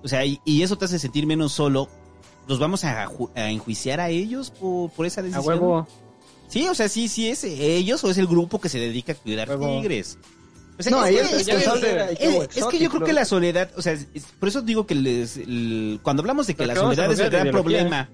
o 0.03 0.09
sea, 0.09 0.25
y, 0.25 0.41
y 0.43 0.61
eso 0.63 0.77
te 0.77 0.83
hace 0.83 0.99
sentir 0.99 1.25
menos 1.25 1.53
solo, 1.53 1.87
¿los 2.47 2.59
vamos 2.59 2.83
a, 2.83 3.05
ju- 3.07 3.29
a 3.35 3.49
enjuiciar 3.49 3.99
a 3.99 4.09
ellos 4.09 4.51
por, 4.51 4.89
por 4.91 5.05
esa 5.05 5.21
A 5.21 5.23
decisión? 5.23 5.45
huevo. 5.47 5.87
Sí, 6.47 6.67
o 6.67 6.75
sea, 6.75 6.87
sí, 6.89 7.07
sí 7.09 7.27
es 7.29 7.43
ellos 7.43 8.03
o 8.03 8.09
es 8.09 8.17
el 8.17 8.27
grupo 8.27 8.61
que 8.61 8.69
se 8.69 8.79
dedica 8.79 9.11
a 9.11 9.15
cuidar 9.15 9.49
Huevo. 9.49 9.81
tigres. 9.81 10.17
O 10.79 10.83
sea, 10.83 10.91
No, 10.91 11.05
es, 11.05 11.15
es 11.33 11.45
que- 11.47 11.55
es- 11.55 11.67
Joe 11.67 12.47
es 12.55 12.65
que 12.65 12.79
yo 12.79 12.89
creo 12.89 13.03
que 13.03 13.11
la 13.13 13.25
soledad, 13.25 13.69
o 13.75 13.81
sea, 13.81 13.93
es- 13.93 14.07
por 14.39 14.47
eso 14.47 14.61
digo 14.61 14.85
que 14.85 14.95
les- 14.95 15.37
el- 15.37 15.99
cuando 16.03 16.21
hablamos 16.21 16.47
de 16.47 16.53
que 16.53 16.59
Pero 16.59 16.67
la 16.67 16.73
a 16.79 16.83
soledad 16.83 17.11
es 17.11 17.19
el 17.19 17.29
gran 17.31 17.49
problema 17.51 18.09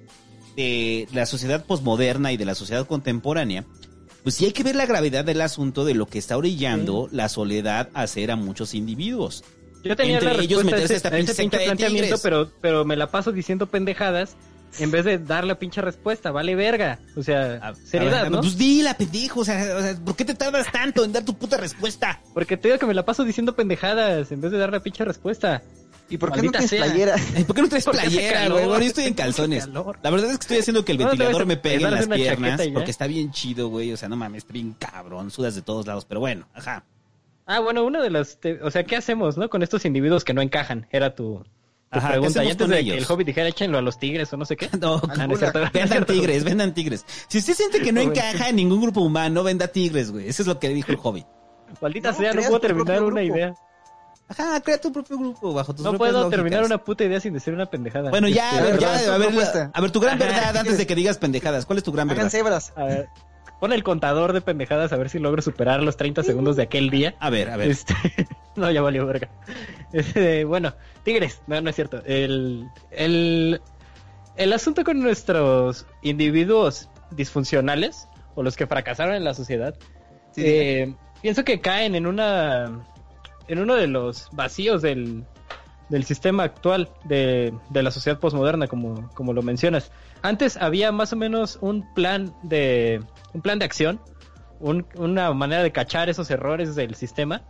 de 0.56 1.08
la 1.14 1.26
sociedad 1.26 1.66
posmoderna 1.66 2.32
y 2.32 2.38
de 2.38 2.46
la 2.46 2.56
sociedad 2.56 2.88
contemporánea, 2.88 3.66
pues 4.24 4.36
sí 4.36 4.46
hay 4.46 4.52
que 4.54 4.64
ver 4.64 4.76
la 4.76 4.86
gravedad 4.86 5.26
del 5.26 5.42
asunto 5.42 5.84
de 5.84 5.94
lo 5.94 6.06
que 6.08 6.18
está 6.20 6.38
orillando 6.38 7.10
la 7.12 7.28
soledad 7.30 7.90
a 7.94 8.04
hacer 8.04 8.32
a 8.32 8.36
muchos 8.36 8.74
individuos. 8.74 9.44
Yo 9.84 9.96
tenía 9.96 10.18
Entre 10.18 10.34
la 10.38 10.44
ellos 10.44 10.64
meterse 10.64 10.94
a 10.94 10.98
esta 10.98 11.12
pinche 11.12 11.34
secta 11.34 11.58
de 11.58 11.66
planteamiento, 11.66 12.04
tigres. 12.06 12.22
pero, 12.22 12.52
pero 12.62 12.86
me 12.86 12.96
la 12.96 13.08
paso 13.12 13.32
diciendo 13.32 13.68
pendejadas 13.68 14.36
en 14.80 14.90
vez 14.92 15.06
de 15.06 15.20
dar 15.20 15.44
la 15.44 15.60
pinche 15.60 15.82
respuesta. 15.82 16.32
Vale 16.32 16.56
verga. 16.56 17.00
O 17.16 17.22
sea, 17.24 17.60
A- 17.62 17.76
seriedad, 17.76 18.20
a 18.20 18.24
ver, 18.24 18.32
¿no? 18.32 18.42
Pues 18.42 18.58
dila, 18.58 18.96
pendejo, 18.98 19.42
o 19.42 19.46
sea, 19.46 19.76
o 19.78 19.82
sea, 19.82 19.96
¿por 20.04 20.16
qué 20.16 20.26
te 20.26 20.34
tardas 20.36 20.72
tanto 20.72 21.04
en 21.04 21.12
dar 21.12 21.24
tu 21.26 21.38
puta 21.38 21.58
respuesta? 21.58 22.22
Porque 22.34 22.58
te 22.58 22.70
digo 22.70 22.80
que 22.80 22.86
me 22.86 22.94
la 22.94 23.06
paso 23.06 23.24
diciendo 23.24 23.56
pendejadas 23.56 24.32
en 24.32 24.42
vez 24.42 24.52
de 24.52 24.58
dar 24.58 24.72
la 24.72 24.80
pinche 24.80 25.04
respuesta. 25.06 25.62
¿Y 26.10 26.18
por 26.18 26.32
qué 26.34 26.42
no 26.44 26.52
tienes 26.52 26.70
sea. 26.70 26.84
playera? 26.86 27.16
Ay, 27.36 27.44
¿Por 27.46 27.56
qué 27.56 27.62
no 27.62 27.70
traes 27.70 27.86
playera, 27.86 28.50
güey? 28.50 28.66
Bueno, 28.66 28.82
yo 28.82 28.88
estoy 28.88 29.06
en 29.06 29.14
calzones. 29.16 29.68
La 29.68 30.10
verdad 30.10 30.32
es 30.32 30.38
que 30.38 30.44
estoy 30.44 30.58
haciendo 30.60 30.84
que 30.86 30.92
el 30.92 30.98
ventilador 31.00 31.46
me 31.46 31.58
pegue 31.58 31.84
en 31.86 31.92
las 31.92 32.08
piernas 32.08 32.66
y 32.66 32.72
porque 32.72 32.92
está 32.92 33.08
bien 33.08 33.32
chido, 33.32 33.70
güey. 33.70 33.92
O 33.94 33.98
sea, 33.98 34.10
no 34.10 34.16
mames, 34.16 34.40
está 34.44 34.54
bien 34.54 34.76
cabrón, 34.78 35.32
sudas 35.32 35.56
de 35.56 35.62
todos 35.62 35.88
lados, 35.88 36.06
pero 36.06 36.20
bueno, 36.20 36.48
ajá. 36.54 36.84
Ah, 37.46 37.60
bueno, 37.60 37.84
una 37.84 38.02
de 38.02 38.10
las... 38.10 38.40
te- 38.40 38.62
o 38.64 38.72
sea, 38.72 38.84
¿qué 38.84 38.96
hacemos, 38.96 39.38
no? 39.38 39.50
Con 39.50 39.64
estos 39.64 39.86
individuos 39.86 40.24
que 40.24 40.34
no 40.34 40.42
encajan. 40.42 40.88
Era 40.92 41.14
tu, 41.16 41.40
tu 41.44 41.44
Ajá, 41.90 42.08
¿qué 42.08 42.12
pregunta. 42.14 42.44
Y 42.44 42.48
antes 42.52 42.58
con 42.66 42.70
de 42.72 42.80
ellos? 42.80 42.96
que 42.96 43.00
el 43.04 43.06
hobbit 43.12 43.28
dijera, 43.28 43.48
échenlo 43.50 43.78
a 43.78 43.82
los 43.82 44.00
tigres 44.00 44.32
o 44.34 44.38
no 44.38 44.46
sé 44.46 44.56
qué. 44.56 44.70
No, 44.80 45.02
Ah, 45.10 45.28
no 45.28 45.36
cierto, 45.36 45.60
vendan 45.74 46.06
tigres, 46.06 46.44
vendan 46.44 46.74
tigres. 46.74 47.06
Si 47.28 47.38
usted 47.40 47.54
siente 47.54 47.82
que 47.82 47.92
no 47.92 48.02
encaja 48.02 48.50
en 48.50 48.56
ningún 48.56 48.82
grupo 48.82 49.02
humano, 49.02 49.44
venda 49.44 49.68
tigres, 49.68 50.12
güey. 50.12 50.28
Eso 50.30 50.42
es 50.44 50.48
lo 50.48 50.60
que 50.60 50.70
dijo 50.70 50.92
el 50.92 51.00
hobbit. 51.02 51.26
Maldita 51.82 52.12
No, 52.12 52.18
sea, 52.18 52.34
no 52.34 52.42
puedo 52.44 52.60
terminar 52.60 53.04
una 53.04 53.22
grupo. 53.22 53.36
idea. 53.36 53.54
Ajá, 54.30 54.62
crea 54.62 54.80
tu 54.80 54.92
propio 54.92 55.18
grupo 55.18 55.54
bajo 55.54 55.76
tus 55.76 55.84
No 55.84 55.98
puedo 55.98 56.14
lógicas. 56.14 56.32
terminar 56.32 56.64
una 56.64 56.78
puta 56.78 57.04
idea 57.04 57.20
sin 57.20 57.34
decir 57.34 57.54
una 57.54 57.66
pendejada. 57.66 58.10
Bueno, 58.10 58.30
ya, 58.30 58.46
Este, 58.52 58.58
a 58.58 58.62
ver, 58.64 58.72
verdad, 58.74 58.80
ya, 58.80 58.88
a 59.14 59.18
ver, 59.18 59.70
a 59.74 59.82
ver, 59.82 59.92
tu 59.92 60.00
gran 60.00 60.22
Ajá. 60.22 60.32
verdad 60.32 60.58
antes 60.58 60.78
de 60.78 60.88
que 60.88 60.96
digas 60.96 61.18
pendejadas. 61.18 61.66
¿Cuál 61.66 61.78
es 61.80 61.84
tu 61.84 61.92
gran 61.92 62.08
Hagan 62.10 62.18
verdad? 62.18 62.32
cebras. 62.32 62.74
A 62.78 62.86
ver, 62.86 63.10
pon 63.64 63.72
el 63.72 63.82
contador 63.82 64.34
de 64.34 64.42
pendejadas 64.42 64.92
a 64.92 64.98
ver 64.98 65.10
si 65.10 65.20
logro 65.20 65.42
superar 65.42 65.82
los 65.82 65.96
30 65.96 66.24
segundos 66.24 66.58
de 66.58 66.64
aquel 66.64 66.90
día. 66.90 67.16
A 67.22 67.30
ver, 67.30 67.50
a 67.50 67.56
ver. 67.56 67.72
Este, 67.72 67.96
no, 68.58 68.70
ya 68.70 68.82
valió 68.82 69.06
verga. 69.06 69.30
Este, 69.94 70.44
bueno, 70.44 70.74
Tigres, 71.04 71.42
no, 71.48 71.62
no 71.62 71.70
es 71.70 71.76
cierto. 71.78 72.04
El, 72.06 72.68
el, 72.92 73.62
el 74.36 74.52
asunto 74.52 74.84
con 74.84 75.00
nuestros 75.00 75.86
individuos 76.02 76.90
disfuncionales 77.12 78.10
o 78.36 78.44
los 78.44 78.58
que 78.58 78.68
fracasaron 78.68 79.16
en 79.16 79.24
la 79.24 79.34
sociedad, 79.34 79.76
Sí, 80.32 80.42
eh, 80.46 80.96
pienso 81.22 81.46
que 81.46 81.62
caen 81.62 81.96
en 81.96 82.06
una 82.06 82.86
en 83.48 83.60
uno 83.60 83.76
de 83.76 83.88
los 83.88 84.28
vacíos 84.34 84.82
del, 84.82 85.24
del 85.88 86.04
sistema 86.04 86.44
actual 86.44 86.90
de, 87.06 87.54
de 87.70 87.82
la 87.82 87.92
sociedad 87.92 88.20
posmoderna, 88.20 88.68
como, 88.68 89.10
como 89.14 89.32
lo 89.32 89.42
mencionas. 89.42 89.90
Antes 90.22 90.58
había 90.58 90.92
más 90.92 91.14
o 91.14 91.16
menos 91.16 91.60
un 91.62 91.94
plan 91.94 92.36
de 92.44 93.02
un 93.34 93.42
plan 93.42 93.60
de 93.60 93.66
acción 93.66 94.00
un- 94.60 94.86
una 94.96 95.32
manera 95.34 95.62
de 95.64 95.72
cachar 95.72 96.10
esos 96.10 96.30
errores 96.32 96.76
del 96.76 96.96
sistema 96.96 97.42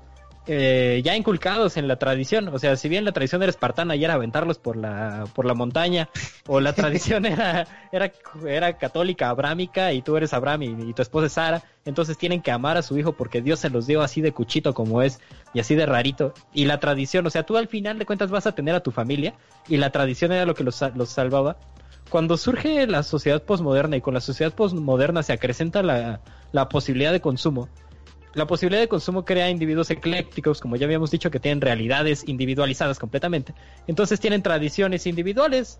eh, 0.45 1.01
ya 1.05 1.15
inculcados 1.15 1.77
en 1.77 1.87
la 1.87 1.95
tradición. 1.95 2.49
O 2.49 2.59
sea, 2.59 2.75
si 2.75 2.89
bien 2.89 3.05
la 3.05 3.13
tradición 3.13 3.41
era 3.41 3.49
espartana 3.49 3.95
y 3.95 4.03
era 4.03 4.15
aventarlos 4.15 4.57
por 4.57 4.75
la, 4.75 5.23
por 5.33 5.45
la 5.45 5.53
montaña, 5.53 6.09
o 6.47 6.59
la 6.59 6.73
tradición 6.73 7.25
era, 7.27 7.65
era, 7.93 8.11
era 8.45 8.77
católica, 8.77 9.29
abrámica, 9.29 9.93
y 9.93 10.01
tú 10.01 10.17
eres 10.17 10.33
Abraham 10.33 10.63
y, 10.63 10.89
y 10.89 10.93
tu 10.93 11.01
esposa 11.01 11.27
es 11.27 11.31
Sara, 11.31 11.63
entonces 11.85 12.17
tienen 12.17 12.41
que 12.41 12.51
amar 12.51 12.75
a 12.75 12.81
su 12.81 12.97
hijo 12.97 13.13
porque 13.13 13.41
Dios 13.41 13.61
se 13.61 13.69
los 13.69 13.87
dio 13.87 14.01
así 14.01 14.19
de 14.19 14.33
cuchito 14.33 14.73
como 14.73 15.01
es 15.01 15.21
y 15.53 15.61
así 15.61 15.75
de 15.75 15.85
rarito. 15.85 16.33
Y 16.53 16.65
la 16.65 16.77
tradición, 16.81 17.25
o 17.25 17.29
sea, 17.29 17.43
tú 17.43 17.55
al 17.55 17.69
final 17.69 17.97
de 17.97 18.05
cuentas 18.05 18.29
vas 18.29 18.45
a 18.45 18.51
tener 18.53 18.75
a 18.75 18.81
tu 18.81 18.91
familia 18.91 19.35
y 19.69 19.77
la 19.77 19.91
tradición 19.91 20.33
era 20.33 20.45
lo 20.45 20.55
que 20.55 20.65
los, 20.65 20.83
los 20.95 21.07
salvaba. 21.07 21.55
Cuando 22.13 22.37
surge 22.37 22.85
la 22.85 23.01
sociedad 23.01 23.41
posmoderna 23.41 23.97
y 23.97 24.01
con 24.01 24.13
la 24.13 24.21
sociedad 24.21 24.53
posmoderna 24.53 25.23
se 25.23 25.33
acrecenta 25.33 25.81
la, 25.81 26.21
la 26.51 26.69
posibilidad 26.69 27.11
de 27.11 27.21
consumo, 27.21 27.69
la 28.35 28.45
posibilidad 28.45 28.83
de 28.83 28.87
consumo 28.87 29.25
crea 29.25 29.49
individuos 29.49 29.89
eclécticos, 29.89 30.61
como 30.61 30.75
ya 30.75 30.85
habíamos 30.85 31.09
dicho, 31.09 31.31
que 31.31 31.39
tienen 31.39 31.59
realidades 31.59 32.23
individualizadas 32.27 32.99
completamente. 32.99 33.55
Entonces 33.87 34.19
tienen 34.19 34.43
tradiciones 34.43 35.07
individuales, 35.07 35.79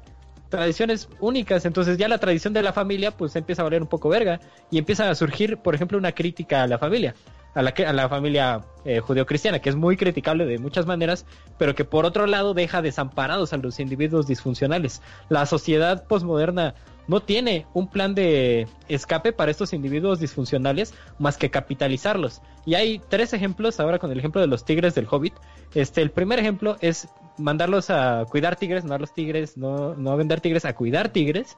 tradiciones 0.50 1.08
únicas. 1.20 1.66
Entonces 1.66 2.00
ya 2.00 2.08
la 2.08 2.18
tradición 2.18 2.52
de 2.52 2.64
la 2.64 2.74
familia 2.74 3.12
pues 3.12 3.36
empieza 3.36 3.62
a 3.62 3.66
valer 3.66 3.84
un 3.84 3.88
poco 3.88 4.10
verga 4.10 4.40
y 4.72 4.80
empieza 4.80 5.12
a 5.12 5.14
surgir, 5.14 5.58
por 5.58 5.76
ejemplo, 5.76 6.00
una 6.00 6.14
crítica 6.14 6.64
a 6.64 6.68
la 6.68 6.80
familia, 6.80 7.14
a 7.54 7.62
la, 7.62 7.70
a 7.70 7.94
la 7.94 8.10
familia 8.10 8.62
eh, 8.86 9.00
judeocristiana, 9.00 9.60
que 9.60 9.70
es 9.70 9.76
muy 9.76 9.98
criticable 9.98 10.46
de 10.46 10.60
muchas 10.60 10.86
maneras, 10.86 11.26
pero 11.58 11.76
que 11.76 11.86
por 11.86 12.06
otro 12.06 12.26
lado 12.26 12.54
deja 12.54 12.82
desamparados 12.82 13.54
a 13.54 13.58
los 13.58 13.80
individuos 13.80 14.28
disfuncionales. 14.28 15.02
La 15.30 15.46
sociedad 15.46 16.06
posmoderna 16.08 16.76
no 17.08 17.22
tiene 17.22 17.66
un 17.74 17.88
plan 17.88 18.16
de 18.16 18.68
escape 18.88 19.34
para 19.34 19.52
estos 19.52 19.74
individuos 19.74 20.20
disfuncionales 20.20 20.94
más 21.20 21.38
que 21.38 21.52
capitalizarlos. 21.52 22.42
Y 22.66 22.76
hay 22.76 23.02
tres 23.10 23.34
ejemplos 23.34 23.80
ahora 23.80 24.00
con 24.00 24.12
el 24.12 24.20
ejemplo 24.20 24.42
de 24.42 24.48
los 24.48 24.66
tigres 24.66 24.96
del 24.96 25.08
Hobbit. 25.10 25.34
Este, 25.74 26.02
el 26.02 26.12
primer 26.12 26.40
ejemplo 26.40 26.78
es 26.82 27.10
mandarlos 27.38 27.90
a 27.90 28.26
cuidar 28.30 28.56
tigres, 28.56 28.86
no 28.86 28.94
a 28.94 29.00
los 29.00 29.14
tigres, 29.14 29.58
no, 29.58 29.96
no 29.96 30.12
a 30.12 30.16
vender 30.16 30.40
tigres, 30.40 30.66
a 30.66 30.76
cuidar 30.76 31.10
tigres. 31.10 31.56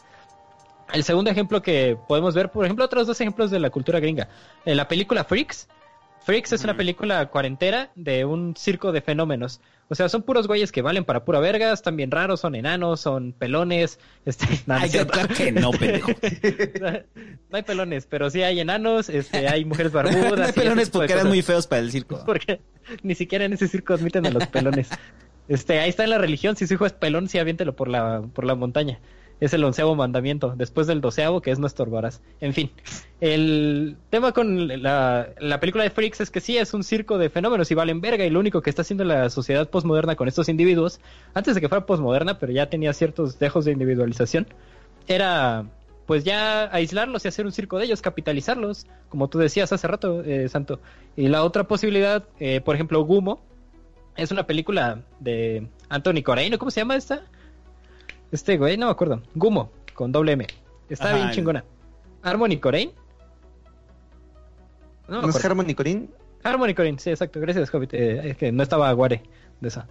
El 0.93 1.03
segundo 1.03 1.31
ejemplo 1.31 1.61
que 1.61 1.97
podemos 2.07 2.35
ver, 2.35 2.51
por 2.51 2.65
ejemplo, 2.65 2.85
otros 2.85 3.07
dos 3.07 3.19
ejemplos 3.19 3.51
de 3.51 3.59
la 3.59 3.69
cultura 3.69 3.99
gringa. 3.99 4.29
En 4.65 4.77
la 4.77 4.87
película 4.87 5.23
Freaks, 5.23 5.67
Freaks 6.25 6.53
es 6.53 6.63
una 6.63 6.75
película 6.75 7.27
cuarentera 7.27 7.91
de 7.93 8.25
un 8.25 8.55
circo 8.57 8.91
de 8.91 9.01
fenómenos. 9.01 9.61
O 9.89 9.93
sea, 9.93 10.09
son 10.09 10.23
puros 10.23 10.47
güeyes 10.47 10.71
que 10.71 10.81
valen 10.81 11.05
para 11.05 11.23
pura 11.23 11.39
verga, 11.39 11.71
están 11.71 11.95
bien 11.95 12.09
raros, 12.09 12.39
son 12.39 12.55
enanos, 12.55 13.01
son 13.01 13.31
pelones. 13.31 13.99
Este, 14.25 14.47
no, 14.65 14.73
Ay, 14.73 14.89
cierto. 14.89 15.13
claro 15.13 15.35
que 15.35 15.51
no, 15.51 15.69
pendejo. 15.69 16.11
no 17.51 17.57
hay 17.57 17.61
pelones, 17.61 18.07
pero 18.07 18.31
sí 18.31 18.41
hay 18.41 18.59
enanos, 18.59 19.07
este, 19.07 19.47
hay 19.47 19.65
mujeres 19.65 19.91
barbudas. 19.91 20.33
no 20.39 20.43
hay 20.45 20.51
pelones 20.51 20.89
porque 20.89 21.13
eran 21.13 21.27
muy 21.27 21.43
feos 21.43 21.67
para 21.67 21.83
el 21.83 21.91
circo. 21.91 22.23
Porque 22.25 22.59
ni 23.03 23.13
siquiera 23.13 23.45
en 23.45 23.53
ese 23.53 23.67
circo 23.67 23.93
admiten 23.93 24.25
a 24.25 24.31
los 24.31 24.47
pelones. 24.47 24.89
Este, 25.47 25.79
ahí 25.79 25.89
está 25.89 26.05
en 26.05 26.09
la 26.09 26.17
religión, 26.17 26.55
si 26.55 26.65
su 26.65 26.73
hijo 26.73 26.87
es 26.87 26.93
pelón, 26.93 27.29
sí 27.29 27.37
aviéntelo 27.37 27.75
por 27.75 27.87
la, 27.87 28.23
por 28.33 28.45
la 28.45 28.55
montaña. 28.55 28.99
Es 29.39 29.53
el 29.53 29.63
onceavo 29.63 29.95
mandamiento, 29.95 30.53
después 30.55 30.87
del 30.87 31.01
doceavo, 31.01 31.41
que 31.41 31.51
es 31.51 31.59
no 31.59 31.67
estorbarás. 31.67 32.21
En 32.39 32.53
fin, 32.53 32.71
el 33.19 33.97
tema 34.09 34.31
con 34.31 34.67
la, 34.81 35.29
la 35.39 35.59
película 35.59 35.83
de 35.83 35.89
Freaks 35.89 36.21
es 36.21 36.31
que 36.31 36.39
sí, 36.39 36.57
es 36.57 36.73
un 36.73 36.83
circo 36.83 37.17
de 37.17 37.29
fenómenos 37.29 37.69
y 37.69 37.75
valen 37.75 37.99
verga, 37.99 38.25
y 38.25 38.29
lo 38.29 38.39
único 38.39 38.61
que 38.61 38.69
está 38.69 38.83
haciendo 38.83 39.03
la 39.03 39.29
sociedad 39.29 39.69
posmoderna 39.69 40.15
con 40.15 40.27
estos 40.27 40.47
individuos, 40.47 41.01
antes 41.33 41.55
de 41.55 41.61
que 41.61 41.69
fuera 41.69 41.85
posmoderna, 41.85 42.39
pero 42.39 42.53
ya 42.53 42.69
tenía 42.69 42.93
ciertos 42.93 43.37
dejos 43.37 43.65
de 43.65 43.73
individualización, 43.73 44.47
era 45.07 45.65
pues 46.05 46.23
ya 46.23 46.73
aislarlos 46.73 47.25
y 47.25 47.27
hacer 47.27 47.45
un 47.45 47.51
circo 47.51 47.77
de 47.77 47.85
ellos, 47.85 48.01
capitalizarlos, 48.01 48.85
como 49.09 49.27
tú 49.27 49.39
decías 49.39 49.71
hace 49.73 49.87
rato, 49.87 50.23
eh, 50.23 50.47
Santo. 50.49 50.79
Y 51.15 51.27
la 51.29 51.43
otra 51.43 51.65
posibilidad, 51.65 52.23
eh, 52.39 52.61
por 52.61 52.75
ejemplo, 52.75 53.03
Gumo, 53.03 53.41
es 54.15 54.31
una 54.31 54.45
película 54.45 55.01
de 55.19 55.67
Anthony 55.89 56.21
Corino, 56.23 56.57
¿cómo 56.57 56.71
se 56.71 56.81
llama 56.81 56.95
esta? 56.95 57.25
Este 58.31 58.57
güey, 58.57 58.77
no 58.77 58.87
me 58.87 58.91
acuerdo. 58.91 59.21
Gumo, 59.33 59.71
con 59.93 60.11
doble 60.11 60.33
M. 60.33 60.47
Está 60.89 61.05
Ajá, 61.07 61.15
bien 61.15 61.27
el- 61.29 61.33
chingona. 61.35 61.63
Harmony 62.23 62.57
Corine. 62.59 62.93
No, 65.07 65.21
¿No 65.21 65.29
es. 65.29 65.45
Harmony 65.45 65.73
Corinne? 65.75 66.09
Harmony 66.43 66.73
Corine, 66.73 66.99
sí, 66.99 67.09
exacto. 67.11 67.39
Gracias, 67.39 67.73
Hobbit. 67.73 67.93
Eh, 67.93 68.29
es 68.29 68.37
que 68.37 68.51
no 68.51 68.63
estaba 68.63 68.91
Guare 68.93 69.21
de 69.61 69.67
esa. 69.67 69.87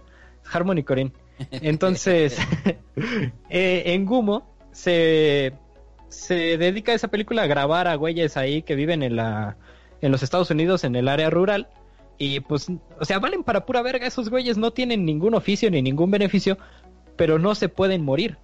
Harmony 0.51 0.83
Corine. 0.83 1.11
Entonces, 1.51 2.37
eh, 3.49 3.83
en 3.85 4.05
Gumo 4.05 4.53
se, 4.71 5.53
se 6.09 6.57
dedica 6.57 6.93
esa 6.93 7.07
película 7.09 7.43
a 7.43 7.47
grabar 7.47 7.87
a 7.87 7.95
güeyes 7.95 8.37
ahí 8.37 8.61
que 8.61 8.75
viven 8.75 9.03
en 9.03 9.15
la 9.15 9.57
en 10.01 10.11
los 10.11 10.21
Estados 10.23 10.51
Unidos, 10.51 10.83
en 10.83 10.95
el 10.95 11.07
área 11.07 11.29
rural. 11.29 11.67
Y 12.17 12.41
pues, 12.41 12.67
o 12.99 13.05
sea, 13.05 13.19
valen 13.19 13.43
para 13.43 13.65
pura 13.65 13.81
verga. 13.81 14.05
Esos 14.07 14.29
güeyes 14.29 14.57
no 14.57 14.71
tienen 14.71 15.05
ningún 15.05 15.33
oficio 15.33 15.69
ni 15.71 15.81
ningún 15.81 16.11
beneficio, 16.11 16.57
pero 17.15 17.39
no 17.39 17.55
se 17.55 17.69
pueden 17.69 18.03
morir. 18.03 18.37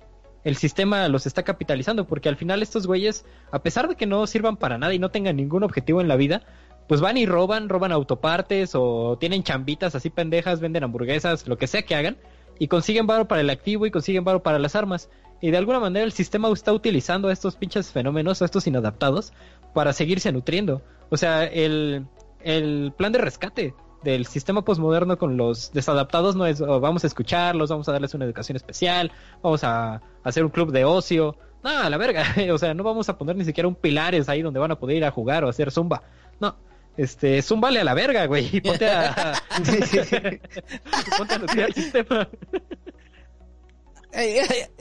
El 0.44 0.56
sistema 0.56 1.08
los 1.08 1.28
está 1.28 1.44
capitalizando 1.44 2.08
porque 2.08 2.30
al 2.30 2.36
final 2.36 2.64
estos 2.64 2.88
güeyes, 2.88 3.26
a 3.52 3.62
pesar 3.62 3.88
de 3.88 3.96
que 3.96 4.08
no 4.08 4.26
sirvan 4.26 4.58
para 4.58 4.78
nada 4.78 4.94
y 4.94 5.00
no 5.00 5.12
tengan 5.12 5.36
ningún 5.36 5.64
objetivo 5.64 6.02
en 6.02 6.08
la 6.08 6.16
vida, 6.16 6.42
pues 6.88 7.00
van 7.00 7.18
y 7.18 7.26
roban, 7.26 7.70
roban 7.70 7.92
autopartes 7.92 8.72
o 8.74 9.18
tienen 9.20 9.44
chambitas 9.44 9.96
así 9.96 10.10
pendejas, 10.10 10.60
venden 10.60 10.84
hamburguesas, 10.84 11.48
lo 11.48 11.58
que 11.58 11.68
sea 11.68 11.84
que 11.84 11.96
hagan, 11.96 12.18
y 12.58 12.68
consiguen 12.68 13.08
varo 13.08 13.28
para 13.28 13.42
el 13.42 13.50
activo 13.50 13.86
y 13.86 13.92
consiguen 13.92 14.24
varo 14.24 14.42
para 14.42 14.60
las 14.60 14.76
armas. 14.76 15.10
Y 15.42 15.52
de 15.52 15.58
alguna 15.58 15.80
manera 15.80 16.06
el 16.06 16.12
sistema 16.12 16.52
está 16.52 16.74
utilizando 16.74 17.28
a 17.28 17.34
estos 17.34 17.56
pinches 17.56 17.92
fenómenos, 17.92 18.42
a 18.42 18.46
estos 18.46 18.68
inadaptados, 18.68 19.34
para 19.74 19.94
seguirse 19.94 20.32
nutriendo. 20.32 20.82
O 21.10 21.18
sea, 21.18 21.46
el, 21.46 22.06
el 22.44 22.94
plan 22.98 23.12
de 23.12 23.20
rescate 23.20 23.74
del 24.04 24.26
sistema 24.26 24.64
posmoderno 24.64 25.18
con 25.18 25.38
los 25.38 25.72
desadaptados 25.74 26.36
no 26.36 26.46
es 26.46 26.60
"Oh, 26.62 26.80
vamos 26.80 27.04
a 27.04 27.08
escucharlos, 27.08 27.70
vamos 27.70 27.88
a 27.90 27.92
darles 27.92 28.14
una 28.14 28.26
educación 28.26 28.56
especial, 28.56 29.12
vamos 29.42 29.64
a 29.64 30.02
hacer 30.24 30.44
un 30.44 30.50
club 30.52 30.72
de 30.72 30.86
ocio. 30.86 31.36
No, 31.64 31.70
a 31.70 31.90
la 31.90 31.98
verga. 31.98 32.24
O 32.52 32.58
sea, 32.58 32.74
no 32.74 32.84
vamos 32.84 33.08
a 33.10 33.18
poner 33.18 33.36
ni 33.36 33.46
siquiera 33.46 33.68
un 33.68 33.76
pilares 33.76 34.28
ahí 34.30 34.42
donde 34.42 34.60
van 34.60 34.72
a 34.72 34.80
poder 34.80 34.98
ir 34.98 35.06
a 35.06 35.12
jugar 35.12 35.44
o 35.44 35.50
hacer 35.50 35.72
zumba. 35.72 36.02
No. 36.40 36.56
Este, 36.98 37.42
zúmbale 37.42 37.80
a 37.80 37.84
la 37.84 37.94
verga, 37.94 38.26
güey. 38.26 38.50
Y 38.52 38.62
ponte 38.62 38.90
a. 38.90 39.34
ponte 41.18 41.64
a 41.64 41.68
sistema. 41.74 42.28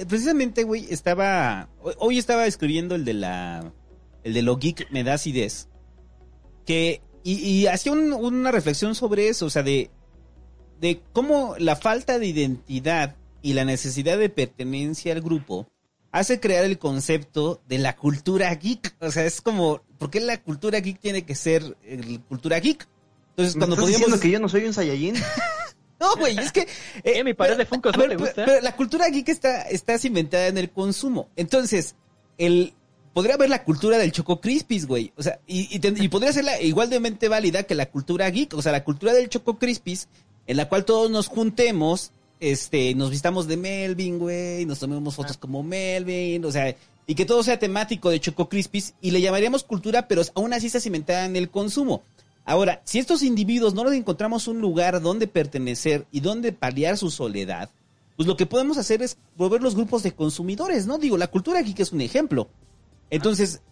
Precisamente, 0.08 0.64
güey, 0.64 0.86
estaba. 0.90 1.68
hoy- 1.98 2.18
estaba 2.18 2.46
escribiendo 2.46 2.94
el 2.94 3.04
de 3.04 3.14
la. 3.14 3.72
El 4.24 4.34
de 4.34 4.42
lo 4.42 4.56
geek 4.56 4.90
me. 4.90 5.04
Que. 6.66 7.00
Y, 7.22 7.34
y 7.34 7.66
hacía 7.66 7.92
un- 7.92 8.12
una 8.12 8.50
reflexión 8.50 8.94
sobre 8.94 9.28
eso, 9.28 9.46
o 9.46 9.50
sea, 9.50 9.62
de. 9.62 9.90
De 10.80 11.02
cómo 11.12 11.54
la 11.58 11.76
falta 11.76 12.18
de 12.18 12.26
identidad 12.26 13.16
y 13.42 13.52
la 13.52 13.64
necesidad 13.66 14.16
de 14.18 14.30
pertenencia 14.30 15.12
al 15.12 15.20
grupo 15.20 15.66
hace 16.10 16.40
crear 16.40 16.64
el 16.64 16.78
concepto 16.78 17.60
de 17.68 17.78
la 17.78 17.94
cultura 17.96 18.54
geek. 18.54 18.96
O 19.00 19.10
sea, 19.10 19.24
es 19.26 19.40
como. 19.42 19.82
¿Por 19.98 20.10
qué 20.10 20.20
la 20.20 20.42
cultura 20.42 20.80
geek 20.80 20.98
tiene 20.98 21.22
que 21.26 21.34
ser 21.34 21.76
eh, 21.84 22.18
cultura 22.28 22.58
geek? 22.60 22.88
Entonces, 23.30 23.56
¿Me 23.56 23.60
cuando 23.60 23.74
estás 23.76 23.84
podíamos. 23.84 24.06
diciendo 24.06 24.20
que 24.20 24.30
yo 24.30 24.40
no 24.40 24.48
soy 24.48 24.64
un 24.64 24.72
Saiyajin? 24.74 25.14
No, 26.00 26.16
güey, 26.16 26.38
es 26.38 26.50
que... 26.50 26.66
Eh, 27.04 27.22
mi 27.24 27.34
pared 27.34 27.58
de 27.58 27.66
Funkos, 27.66 27.92
a 27.92 27.98
¿no 27.98 28.04
ver, 28.04 28.12
te 28.12 28.16
pero- 28.16 28.26
gusta? 28.26 28.44
pero 28.46 28.62
la 28.62 28.74
cultura 28.74 29.06
geek 29.10 29.28
está, 29.28 29.64
está 29.68 29.98
cimentada 29.98 30.46
en 30.46 30.56
el 30.56 30.70
consumo. 30.70 31.28
Entonces, 31.36 31.94
el... 32.38 32.72
Podría 33.12 33.34
haber 33.34 33.50
la 33.50 33.64
cultura 33.64 33.98
del 33.98 34.12
Choco 34.12 34.40
Crispies, 34.40 34.86
güey. 34.86 35.12
O 35.16 35.22
sea, 35.22 35.40
y, 35.46 35.74
y, 35.74 35.78
ten- 35.80 36.00
y 36.00 36.08
podría 36.08 36.32
ser 36.32 36.44
la, 36.44 36.60
igual 36.62 36.90
de 36.90 37.00
mente 37.00 37.28
válida 37.28 37.64
que 37.64 37.74
la 37.74 37.86
cultura 37.90 38.30
geek. 38.30 38.54
O 38.54 38.62
sea, 38.62 38.70
la 38.72 38.84
cultura 38.84 39.12
del 39.12 39.28
Choco 39.28 39.58
Crispies, 39.58 40.08
en 40.46 40.56
la 40.56 40.68
cual 40.68 40.84
todos 40.84 41.10
nos 41.10 41.26
juntemos, 41.26 42.12
este, 42.38 42.94
nos 42.94 43.10
vistamos 43.10 43.46
de 43.48 43.56
Melvin, 43.56 44.18
güey, 44.18 44.64
nos 44.64 44.78
tomemos 44.78 45.14
fotos 45.16 45.36
como 45.36 45.62
Melvin, 45.62 46.44
o 46.44 46.52
sea, 46.52 46.74
y 47.06 47.14
que 47.16 47.24
todo 47.26 47.42
sea 47.42 47.58
temático 47.58 48.10
de 48.10 48.20
Choco 48.20 48.48
Crispies, 48.48 48.94
y 49.00 49.10
le 49.10 49.20
llamaríamos 49.20 49.64
cultura, 49.64 50.06
pero 50.06 50.22
aún 50.34 50.52
así 50.52 50.66
está 50.68 50.80
cimentada 50.80 51.24
en 51.26 51.34
el 51.36 51.50
consumo. 51.50 52.02
Ahora, 52.44 52.80
si 52.84 52.98
estos 52.98 53.22
individuos 53.22 53.74
no 53.74 53.84
les 53.84 53.94
encontramos 53.98 54.48
un 54.48 54.60
lugar 54.60 55.00
donde 55.02 55.26
pertenecer 55.26 56.06
y 56.12 56.20
donde 56.20 56.52
paliar 56.52 56.96
su 56.96 57.10
soledad, 57.10 57.68
pues 58.16 58.26
lo 58.26 58.36
que 58.36 58.46
podemos 58.46 58.78
hacer 58.78 59.02
es 59.02 59.16
volver 59.36 59.62
los 59.62 59.74
grupos 59.74 60.02
de 60.02 60.12
consumidores, 60.12 60.86
¿no? 60.86 60.98
Digo, 60.98 61.18
la 61.18 61.26
cultura 61.26 61.62
que 61.62 61.82
es 61.82 61.92
un 61.92 62.00
ejemplo. 62.00 62.48
Entonces, 63.10 63.62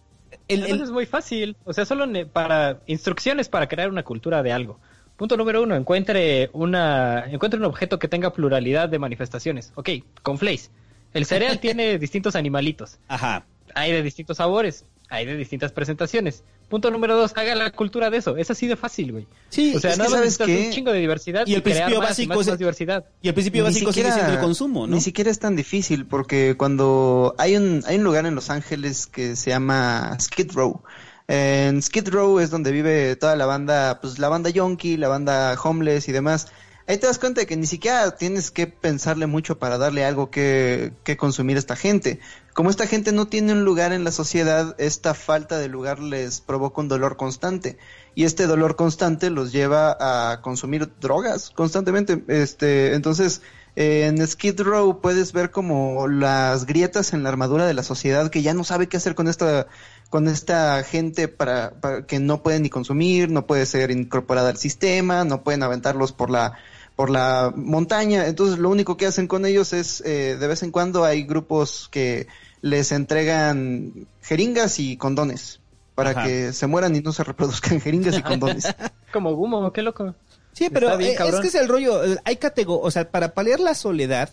el, 0.47 0.65
es 0.65 0.91
muy 0.91 1.05
fácil. 1.05 1.55
O 1.63 1.73
sea, 1.73 1.85
solo 1.85 2.05
para 2.31 2.81
instrucciones 2.87 3.49
para 3.49 3.67
crear 3.67 3.89
una 3.89 4.03
cultura 4.03 4.43
de 4.43 4.51
algo. 4.51 4.79
Punto 5.15 5.35
número 5.35 5.61
uno, 5.61 5.75
encuentre 5.75 6.49
una 6.53 7.25
encuentre 7.29 7.59
un 7.59 7.65
objeto 7.65 7.99
que 7.99 8.07
tenga 8.07 8.31
pluralidad 8.31 8.87
de 8.89 8.99
manifestaciones. 8.99 9.73
Ok, 9.75 9.89
con 10.23 10.37
Flays. 10.37 10.71
El 11.13 11.25
cereal 11.25 11.59
tiene 11.61 11.97
distintos 11.97 12.35
animalitos. 12.35 12.99
Ajá. 13.07 13.45
Hay 13.75 13.91
de 13.91 14.01
distintos 14.01 14.37
sabores. 14.37 14.85
Hay 15.09 15.25
de 15.25 15.35
distintas 15.35 15.71
presentaciones. 15.71 16.43
Punto 16.69 16.91
número 16.91 17.17
dos, 17.17 17.33
haga 17.35 17.55
la 17.55 17.71
cultura 17.71 18.09
de 18.09 18.17
eso. 18.17 18.37
Es 18.37 18.51
así 18.51 18.67
de 18.67 18.75
fácil, 18.75 19.11
güey. 19.11 19.27
Sí, 19.49 19.73
O 19.75 19.79
sea, 19.79 19.89
es 19.91 19.95
que 19.97 20.03
nada 20.03 20.09
más 20.11 20.33
¿sabes 20.35 20.37
qué? 20.37 20.67
un 20.67 20.71
chingo 20.71 20.91
de 20.91 20.99
diversidad 20.99 21.47
Y 21.47 21.55
el 21.55 21.63
crear 21.63 21.77
principio 21.87 21.99
básico 21.99 22.29
más, 22.35 22.41
es- 22.41 22.47
más 22.47 22.59
diversidad. 22.59 23.05
y 23.21 23.27
el 23.27 23.33
principio 23.33 23.63
Ni 23.63 23.69
básico 23.69 23.91
sigue 23.91 24.03
siquiera- 24.05 24.15
siendo 24.15 24.33
el 24.33 24.39
consumo, 24.39 24.87
¿no? 24.87 24.95
Ni 24.95 25.01
siquiera 25.01 25.31
es 25.31 25.39
tan 25.39 25.55
difícil 25.55 26.05
porque 26.05 26.55
cuando 26.57 27.33
hay 27.39 27.57
un 27.57 27.83
hay 27.87 27.97
un 27.97 28.03
lugar 28.03 28.25
en 28.27 28.35
Los 28.35 28.49
Ángeles 28.51 29.07
que 29.07 29.35
se 29.35 29.49
llama 29.49 30.15
Skid 30.21 30.51
Row 30.53 30.81
En 31.27 31.81
Skid 31.81 32.09
Row 32.09 32.39
es 32.39 32.49
donde 32.49 32.71
vive 32.71 33.15
toda 33.15 33.35
la 33.35 33.45
banda, 33.45 33.99
pues 34.01 34.17
la 34.19 34.29
banda 34.29 34.49
Yonky, 34.49 34.97
la 34.97 35.07
banda 35.09 35.55
Homeless 35.63 36.07
y 36.07 36.11
demás. 36.11 36.47
Ahí 36.87 36.97
te 36.97 37.05
das 37.05 37.19
cuenta 37.19 37.41
de 37.41 37.45
que 37.45 37.55
ni 37.55 37.67
siquiera 37.67 38.15
tienes 38.17 38.49
que 38.49 38.65
pensarle 38.65 39.27
mucho 39.27 39.59
para 39.59 39.77
darle 39.77 40.05
algo 40.05 40.31
que, 40.31 40.91
que 41.03 41.17
consumir 41.17 41.55
a 41.57 41.59
esta 41.59 41.75
gente. 41.75 42.19
Como 42.59 42.71
esta 42.71 42.87
gente 42.87 43.13
no 43.13 43.25
tiene 43.25 43.53
un 43.53 43.63
lugar 43.63 43.93
en 43.93 44.03
la 44.03 44.11
sociedad, 44.11 44.75
esta 44.79 45.13
falta 45.13 45.57
de 45.59 45.69
lugar 45.69 45.99
les 45.99 46.41
provoca 46.41 46.81
un 46.81 46.89
dolor 46.89 47.15
constante. 47.15 47.77
Y 48.15 48.25
este 48.25 48.47
dolor 48.47 48.75
constante 48.75 49.29
los 49.29 49.53
lleva 49.53 49.95
a 49.97 50.41
consumir 50.41 50.91
drogas 50.99 51.51
constantemente. 51.51 52.21
Este, 52.27 52.95
entonces, 52.95 53.41
en 53.77 54.27
Skid 54.27 54.59
Row 54.59 54.99
puedes 54.99 55.31
ver 55.31 55.51
como 55.51 56.09
las 56.09 56.65
grietas 56.65 57.13
en 57.13 57.23
la 57.23 57.29
armadura 57.29 57.65
de 57.65 57.73
la 57.73 57.83
sociedad 57.83 58.29
que 58.29 58.41
ya 58.41 58.53
no 58.53 58.65
sabe 58.65 58.87
qué 58.87 58.97
hacer 58.97 59.15
con 59.15 59.29
esta 59.29 59.67
con 60.09 60.27
esta 60.27 60.83
gente 60.83 61.29
para, 61.29 61.79
para 61.79 62.05
que 62.07 62.19
no 62.19 62.43
puede 62.43 62.59
ni 62.59 62.69
consumir, 62.69 63.29
no 63.29 63.47
puede 63.47 63.65
ser 63.67 63.89
incorporada 63.89 64.49
al 64.49 64.57
sistema, 64.57 65.23
no 65.23 65.43
pueden 65.43 65.63
aventarlos 65.63 66.11
por 66.11 66.29
la 66.29 66.57
por 66.97 67.09
la 67.09 67.53
montaña. 67.55 68.27
Entonces 68.27 68.59
lo 68.59 68.69
único 68.69 68.97
que 68.97 69.05
hacen 69.05 69.27
con 69.27 69.45
ellos 69.45 69.71
es 69.71 70.01
eh, 70.01 70.35
de 70.37 70.47
vez 70.47 70.63
en 70.63 70.71
cuando 70.71 71.05
hay 71.05 71.23
grupos 71.23 71.87
que 71.89 72.27
les 72.61 72.91
entregan 72.91 73.93
jeringas 74.21 74.79
y 74.79 74.97
condones 74.97 75.59
para 75.95 76.11
Ajá. 76.11 76.23
que 76.25 76.53
se 76.53 76.67
mueran 76.67 76.95
y 76.95 77.01
no 77.01 77.11
se 77.11 77.23
reproduzcan 77.23 77.81
jeringas 77.81 78.17
y 78.17 78.21
condones. 78.21 78.65
Como 79.13 79.33
Gumo, 79.35 79.71
qué 79.73 79.81
loco. 79.81 80.15
Sí, 80.53 80.69
pero 80.69 80.97
bien, 80.97 81.11
eh, 81.11 81.27
es 81.27 81.39
que 81.39 81.47
es 81.47 81.55
el 81.55 81.67
rollo. 81.67 82.03
eh, 82.03 82.17
Hay 82.25 82.37
categorías, 82.37 82.85
o 82.87 82.91
sea, 82.91 83.09
para 83.09 83.33
paliar 83.33 83.59
la 83.59 83.73
soledad, 83.75 84.29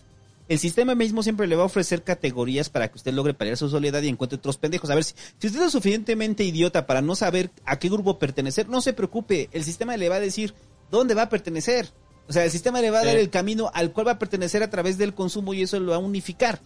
el 0.49 0.59
sistema 0.59 0.95
mismo 0.95 1.23
siempre 1.23 1.45
le 1.47 1.55
va 1.55 1.63
a 1.63 1.65
ofrecer 1.67 2.03
categorías 2.03 2.69
para 2.69 2.87
que 2.89 2.95
usted 2.95 3.13
logre 3.13 3.33
paliar 3.33 3.57
su 3.57 3.69
soledad 3.69 4.01
y 4.01 4.07
encuentre 4.07 4.37
otros 4.37 4.57
pendejos. 4.57 4.89
A 4.89 4.95
ver, 4.95 5.03
si, 5.03 5.13
si 5.39 5.47
usted 5.47 5.61
es 5.63 5.71
suficientemente 5.71 6.43
idiota 6.43 6.85
para 6.87 7.01
no 7.01 7.15
saber 7.15 7.49
a 7.65 7.77
qué 7.79 7.89
grupo 7.89 8.17
pertenecer, 8.17 8.67
no 8.69 8.81
se 8.81 8.93
preocupe. 8.93 9.49
El 9.51 9.63
sistema 9.63 9.97
le 9.97 10.09
va 10.09 10.15
a 10.15 10.19
decir 10.21 10.53
dónde 10.89 11.13
va 11.15 11.23
a 11.23 11.29
pertenecer. 11.29 11.89
O 12.29 12.33
sea, 12.33 12.43
el 12.45 12.51
sistema 12.51 12.81
le 12.81 12.91
va 12.91 12.99
a 12.99 13.05
dar 13.05 13.17
el 13.17 13.29
camino 13.29 13.71
al 13.73 13.91
cual 13.91 14.07
va 14.07 14.11
a 14.13 14.19
pertenecer 14.19 14.63
a 14.63 14.69
través 14.69 14.97
del 14.97 15.13
consumo 15.13 15.53
y 15.53 15.61
eso 15.63 15.79
lo 15.79 15.91
va 15.91 15.97
a 15.97 15.99
unificar. 15.99 16.59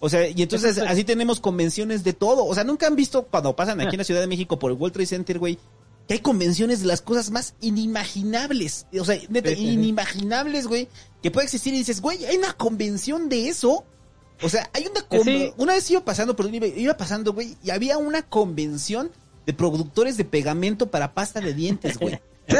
O 0.00 0.08
sea, 0.08 0.28
y 0.28 0.40
entonces 0.42 0.70
Exacto. 0.76 0.92
así 0.92 1.04
tenemos 1.04 1.40
convenciones 1.40 2.04
de 2.04 2.12
todo. 2.12 2.44
O 2.46 2.54
sea, 2.54 2.64
nunca 2.64 2.86
han 2.86 2.94
visto 2.96 3.24
cuando 3.26 3.56
pasan 3.56 3.80
aquí 3.80 3.96
en 3.96 3.98
la 3.98 4.04
Ciudad 4.04 4.20
de 4.20 4.26
México 4.28 4.58
por 4.58 4.70
el 4.70 4.76
World 4.76 4.92
Trade 4.94 5.06
Center, 5.06 5.38
güey, 5.38 5.58
que 6.06 6.14
hay 6.14 6.20
convenciones 6.20 6.80
de 6.80 6.86
las 6.86 7.02
cosas 7.02 7.30
más 7.30 7.54
inimaginables. 7.60 8.86
O 8.98 9.04
sea, 9.04 9.18
neta, 9.28 9.50
inimaginables, 9.50 10.66
güey, 10.66 10.88
que 11.22 11.30
puede 11.30 11.44
existir 11.46 11.74
y 11.74 11.78
dices, 11.78 12.00
güey, 12.00 12.24
hay 12.24 12.36
una 12.36 12.52
convención 12.52 13.28
de 13.28 13.48
eso. 13.48 13.84
O 14.42 14.48
sea, 14.48 14.70
hay 14.72 14.86
una 14.90 15.02
con- 15.02 15.24
Sí. 15.24 15.52
una 15.56 15.74
vez 15.74 15.90
iba 15.90 16.04
pasando, 16.04 16.36
perdón, 16.36 16.54
iba, 16.54 16.66
iba 16.66 16.96
pasando, 16.96 17.32
güey, 17.32 17.56
y 17.62 17.70
había 17.70 17.98
una 17.98 18.22
convención 18.22 19.10
de 19.46 19.52
productores 19.52 20.16
de 20.16 20.24
pegamento 20.24 20.90
para 20.90 21.12
pasta 21.14 21.40
de 21.40 21.54
dientes, 21.54 21.98
güey. 21.98 22.20
Y, 22.48 22.54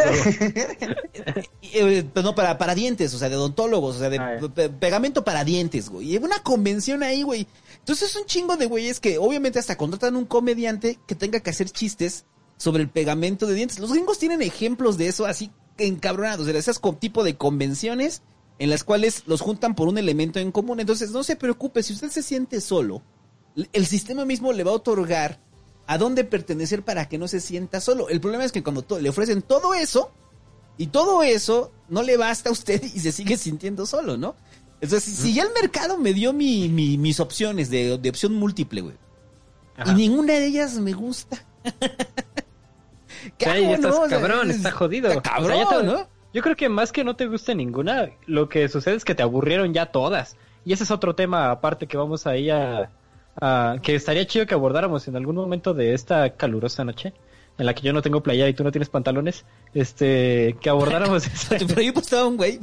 eh, 1.79 2.05
pues 2.13 2.25
no, 2.25 2.35
para, 2.35 2.59
para 2.59 2.75
dientes, 2.75 3.13
o 3.15 3.19
sea, 3.19 3.29
de 3.29 3.37
odontólogos, 3.37 3.97
o 3.97 3.99
sea, 3.99 4.11
de 4.11 4.19
Ah, 4.19 4.37
pe- 4.55 4.69
pegamento 4.69 5.25
para 5.25 5.45
dientes, 5.45 5.89
güey. 5.89 6.13
Y 6.15 6.17
una 6.19 6.43
convención 6.43 7.03
ahí, 7.03 7.23
güey. 7.23 7.47
Entonces 7.79 8.11
es 8.11 8.17
un 8.17 8.27
chingo 8.27 8.57
de 8.57 8.67
güeyes 8.67 9.01
que 9.01 9.19
obviamente 9.19 9.59
hasta 9.59 9.77
contratan 9.77 10.17
un 10.17 10.25
comediante 10.27 10.99
que 11.07 11.15
tenga 11.15 11.41
que 11.41 11.51
hacer 11.51 11.71
chistes 11.71 12.25
sobre 12.57 12.83
el 12.83 12.89
pegamento 12.91 13.47
de 13.47 13.55
dientes. 13.55 13.79
Los 13.79 13.93
gringos 13.93 14.19
tienen 14.19 14.43
ejemplos 14.43 14.99
de 14.99 15.09
eso 15.09 15.27
así 15.27 15.51
encabronados, 15.79 16.47
de 16.47 16.59
esas 16.59 16.81
tipo 17.01 17.23
de 17.23 17.37
convenciones 17.37 18.23
en 18.59 18.71
las 18.71 18.83
cuales 18.83 19.23
los 19.27 19.41
juntan 19.41 19.75
por 19.77 19.89
un 19.89 19.99
elemento 19.99 20.41
en 20.41 20.51
común. 20.51 20.81
Entonces 20.81 21.11
no 21.13 21.23
se 21.23 21.37
preocupe, 21.37 21.83
si 21.83 21.93
usted 21.93 22.11
se 22.11 22.23
siente 22.23 22.61
solo, 22.61 23.03
el 23.73 23.87
sistema 23.87 24.25
mismo 24.25 24.53
le 24.53 24.65
va 24.65 24.73
a 24.73 24.75
otorgar 24.75 25.41
a 25.89 25.99
dónde 25.99 26.23
pertenecer 26.23 26.83
para 26.85 27.09
que 27.09 27.19
no 27.19 27.27
se 27.27 27.41
sienta 27.41 27.81
solo. 27.81 28.09
El 28.09 28.21
problema 28.21 28.45
es 28.45 28.53
que 28.53 28.63
cuando 28.63 28.85
le 29.01 29.09
ofrecen 29.09 29.43
todo 29.43 29.75
eso, 29.75 30.13
y 30.77 30.87
todo 30.89 31.25
eso 31.25 31.73
no 31.89 32.03
le 32.05 32.17
basta 32.17 32.51
a 32.51 32.53
usted 32.53 32.81
y 32.95 33.01
se 33.01 33.11
sigue 33.11 33.37
sintiendo 33.37 33.85
solo, 33.87 34.17
¿no? 34.17 34.37
Entonces, 34.81 35.13
si, 35.13 35.35
ya 35.35 35.43
el 35.43 35.49
mercado 35.61 35.99
me 35.99 36.13
dio 36.15 36.33
mi, 36.33 36.69
mi- 36.69 36.97
mis 36.99 37.19
opciones 37.19 37.69
de, 37.71 37.99
de 37.99 38.09
opción 38.11 38.35
múltiple, 38.35 38.83
güey, 38.83 38.95
y 39.87 39.91
ninguna 39.95 40.35
de 40.35 40.47
ellas 40.47 40.75
me 40.75 40.93
gusta. 40.93 41.45
¿Qué 43.39 43.45
ya 43.47 43.75
estás 43.75 43.95
no? 43.95 44.07
Cabrón, 44.09 44.51
es- 44.51 44.57
está 44.57 44.71
jodido. 44.71 45.11
Está 45.11 45.39
O 45.39 45.45
sea, 45.47 45.57
ya 45.57 45.65
cabrón, 45.65 45.87
te- 45.87 45.93
¿no? 45.93 46.09
Yo 46.35 46.43
creo 46.43 46.57
que 46.57 46.69
más 46.69 46.93
que 46.93 47.05
no 47.05 47.17
te 47.17 47.27
guste 47.27 47.55
ninguna, 47.55 48.11
lo 48.27 48.49
que 48.49 48.69
sucede 48.69 48.97
es 48.97 49.05
que 49.05 49.15
te 49.15 49.23
aburrieron 49.23 49.73
ya 49.73 49.87
todas. 49.87 50.37
Y 50.65 50.73
ese 50.75 50.85
es 50.85 50.91
otro 50.91 51.15
tema 51.15 51.51
aparte 51.51 51.87
que 51.87 51.97
vamos 51.97 52.27
ahí 52.27 52.51
a, 52.51 52.91
a- 53.41 53.77
que 53.83 53.95
estaría 53.95 54.27
chido 54.27 54.47
que 54.47 54.55
abordáramos 54.55 55.09
en 55.09 55.17
algún 55.17 55.37
momento 55.37 55.75
de 55.75 55.95
esta 55.95 56.31
calurosa 56.37 56.85
noche 56.85 57.13
en 57.59 57.67
la 57.67 57.75
que 57.75 57.83
yo 57.83 57.93
no 57.93 58.03
tengo 58.03 58.23
playera 58.23 58.49
y 58.49 58.55
tú 58.55 58.63
no 58.63 58.71
tienes 58.71 58.89
pantalones, 58.89 59.45
este, 59.75 60.57
que 60.61 60.71
abordáramos 60.71 61.27
esa- 61.51 61.57
Pero 61.67 61.83
yo 61.83 61.93
postaba 61.93 62.25
un 62.27 62.37
güey, 62.37 62.59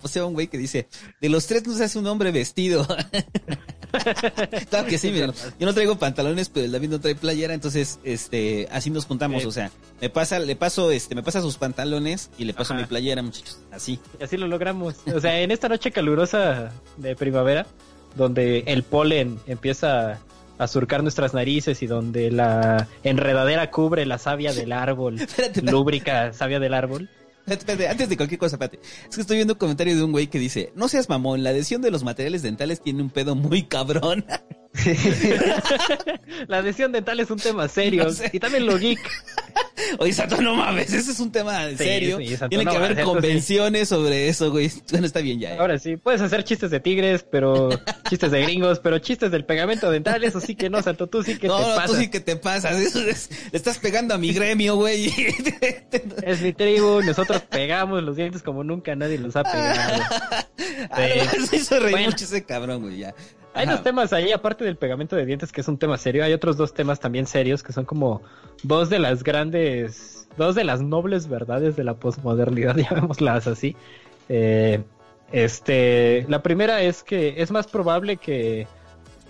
posteaba 0.00 0.26
un 0.26 0.32
güey 0.34 0.46
que 0.46 0.56
dice, 0.56 0.88
de 1.20 1.28
los 1.28 1.46
tres 1.46 1.66
no 1.66 1.74
se 1.74 1.84
hace 1.84 1.98
un 1.98 2.06
hombre 2.06 2.32
vestido. 2.32 2.86
claro 4.70 4.86
que 4.88 4.98
sí, 4.98 5.10
miren, 5.10 5.32
yo 5.58 5.66
no 5.66 5.74
traigo 5.74 5.96
pantalones, 5.98 6.48
pero 6.48 6.66
el 6.66 6.72
David 6.72 6.88
no 6.90 7.00
trae 7.00 7.14
playera, 7.14 7.54
entonces, 7.54 7.98
este, 8.04 8.68
así 8.70 8.90
nos 8.90 9.04
juntamos, 9.06 9.44
o 9.44 9.52
sea, 9.52 9.70
me 10.00 10.08
pasa, 10.10 10.38
le 10.38 10.56
paso, 10.56 10.90
este, 10.90 11.14
me 11.14 11.22
pasa 11.22 11.40
sus 11.40 11.56
pantalones 11.56 12.30
y 12.38 12.44
le 12.44 12.54
paso 12.54 12.72
Ajá. 12.74 12.82
mi 12.82 12.88
playera, 12.88 13.22
muchachos, 13.22 13.58
así. 13.70 13.98
Y 14.20 14.24
así 14.24 14.36
lo 14.36 14.46
logramos. 14.46 14.94
O 15.14 15.20
sea, 15.20 15.40
en 15.40 15.50
esta 15.50 15.68
noche 15.68 15.90
calurosa 15.90 16.72
de 16.96 17.16
primavera, 17.16 17.66
donde 18.16 18.64
el 18.66 18.82
polen 18.82 19.38
empieza 19.46 20.18
a 20.58 20.66
surcar 20.66 21.02
nuestras 21.02 21.34
narices 21.34 21.82
y 21.82 21.86
donde 21.86 22.30
la 22.30 22.88
enredadera 23.04 23.70
cubre 23.70 24.04
la 24.06 24.18
savia 24.18 24.52
del 24.52 24.72
árbol, 24.72 25.20
Espérate, 25.20 25.62
lúbrica 25.62 26.32
savia 26.32 26.58
del 26.58 26.74
árbol. 26.74 27.08
Espérate, 27.46 27.88
antes 27.88 28.08
de 28.08 28.16
cualquier 28.16 28.38
cosa, 28.38 28.56
espérate. 28.56 28.80
Es 29.08 29.14
que 29.14 29.22
estoy 29.22 29.36
viendo 29.36 29.54
un 29.54 29.58
comentario 29.58 29.96
de 29.96 30.02
un 30.02 30.12
güey 30.12 30.26
que 30.26 30.38
dice, 30.38 30.72
no 30.74 30.88
seas 30.88 31.08
mamón, 31.08 31.42
la 31.42 31.50
adhesión 31.50 31.80
de 31.80 31.90
los 31.90 32.04
materiales 32.04 32.42
dentales 32.42 32.82
tiene 32.82 33.02
un 33.02 33.10
pedo 33.10 33.34
muy 33.34 33.62
cabrón. 33.62 34.24
La 36.48 36.58
adhesión 36.58 36.92
dental 36.92 37.20
es 37.20 37.30
un 37.30 37.38
tema 37.38 37.68
serio 37.68 38.04
No 38.04 38.10
sé. 38.10 38.30
y 38.32 38.38
también 38.40 38.66
lo 38.66 38.78
geek. 38.78 38.98
Oye, 39.98 40.12
Sato, 40.12 40.40
no 40.42 40.54
mames, 40.54 40.92
ese 40.92 41.12
es 41.12 41.20
un 41.20 41.30
tema 41.32 41.64
en 41.64 41.78
Sí, 41.78 41.84
serio. 41.84 42.18
sí, 42.18 42.36
Sato, 42.36 42.48
Tiene 42.50 42.64
no 42.64 42.70
que 42.72 42.76
haber 42.76 42.96
sí. 42.96 43.02
convenciones 43.02 43.88
sobre 43.88 44.28
eso, 44.28 44.50
güey. 44.50 44.70
Bueno, 44.90 45.06
está 45.06 45.20
bien 45.20 45.38
ya. 45.40 45.54
eh. 45.54 45.58
Ahora 45.58 45.78
sí, 45.78 45.96
puedes 45.96 46.20
hacer 46.20 46.44
chistes 46.44 46.70
de 46.70 46.80
tigres, 46.80 47.24
pero 47.30 47.70
chistes 48.08 48.30
de 48.30 48.42
gringos, 48.42 48.80
pero 48.80 48.98
chistes 48.98 49.30
del 49.30 49.44
pegamento 49.44 49.90
dental, 49.90 50.22
eso 50.24 50.40
sí 50.40 50.54
que 50.56 50.68
no, 50.68 50.82
Santo, 50.82 51.06
tú 51.06 51.22
sí 51.22 51.38
que 51.38 51.46
no, 51.48 51.56
te 51.56 51.62
no, 51.62 51.68
pasas. 51.76 51.90
tú 51.90 51.96
sí 51.96 52.10
que 52.10 52.20
te 52.20 52.36
pasas. 52.36 52.72
Eso 52.78 53.00
es- 53.00 53.30
le 53.52 53.56
estás 53.56 53.78
pegando 53.78 54.14
a 54.14 54.18
mi 54.18 54.32
gremio, 54.32 54.76
güey. 54.76 55.12
Es 56.22 56.40
mi 56.42 56.52
tribu, 56.52 57.00
nosotros 57.02 57.42
pegamos 57.42 58.02
los 58.02 58.16
dientes 58.16 58.42
como 58.42 58.64
nunca 58.64 58.94
nadie 58.96 59.18
los 59.18 59.36
ha 59.36 59.42
pegado. 59.44 60.02
Ah, 60.90 61.06
no, 61.38 61.46
se 61.46 61.56
hizo 61.56 61.78
reír 61.78 61.92
Bueno. 61.92 62.06
mucho 62.10 62.24
ese 62.24 62.44
cabrón, 62.44 62.82
güey, 62.82 62.98
ya. 62.98 63.14
Hay 63.58 63.64
Ajá. 63.64 63.72
dos 63.72 63.82
temas 63.82 64.12
ahí, 64.12 64.30
aparte 64.30 64.64
del 64.64 64.76
pegamento 64.76 65.16
de 65.16 65.26
dientes, 65.26 65.50
que 65.50 65.62
es 65.62 65.66
un 65.68 65.78
tema 65.78 65.98
serio. 65.98 66.22
Hay 66.22 66.32
otros 66.32 66.56
dos 66.56 66.74
temas 66.74 67.00
también 67.00 67.26
serios, 67.26 67.64
que 67.64 67.72
son 67.72 67.84
como 67.84 68.22
dos 68.62 68.88
de 68.88 69.00
las 69.00 69.24
grandes, 69.24 70.28
dos 70.36 70.54
de 70.54 70.62
las 70.62 70.80
nobles 70.80 71.26
verdades 71.26 71.74
de 71.74 71.82
la 71.82 71.94
posmodernidad, 71.94 72.76
llamémoslas 72.88 73.48
así. 73.48 73.74
Eh, 74.28 74.80
este, 75.32 76.24
la 76.28 76.40
primera 76.40 76.82
es 76.82 77.02
que 77.02 77.42
es 77.42 77.50
más 77.50 77.66
probable 77.66 78.18
que, 78.18 78.68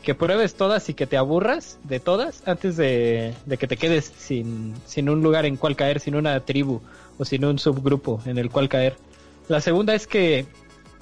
que 0.03 0.15
pruebes 0.15 0.57
todas 0.57 0.91
y 0.91 0.95
que 0.95 1.07
te 1.07 1.17
aburras 1.17 1.79
de 1.85 1.99
todas 1.99 2.47
antes 2.47 2.77
de, 2.77 3.33
de 3.47 3.57
que 3.57 3.67
te 3.67 3.79
quedes 3.79 4.13
sin, 4.15 4.75
sin 4.85 5.09
un 5.09 5.23
lugar 5.23 5.47
en 5.47 5.57
cual 5.57 5.75
caer, 5.75 6.01
sin 6.01 6.15
una 6.15 6.39
tribu 6.41 6.83
o 7.17 7.25
sin 7.25 7.47
un 7.47 7.59
subgrupo 7.59 8.21
en 8.27 8.37
el 8.37 8.51
cual 8.51 8.69
caer. 8.69 8.95
La 9.49 9.63
segunda 9.63 9.95
es 9.95 10.07
que 10.07 10.45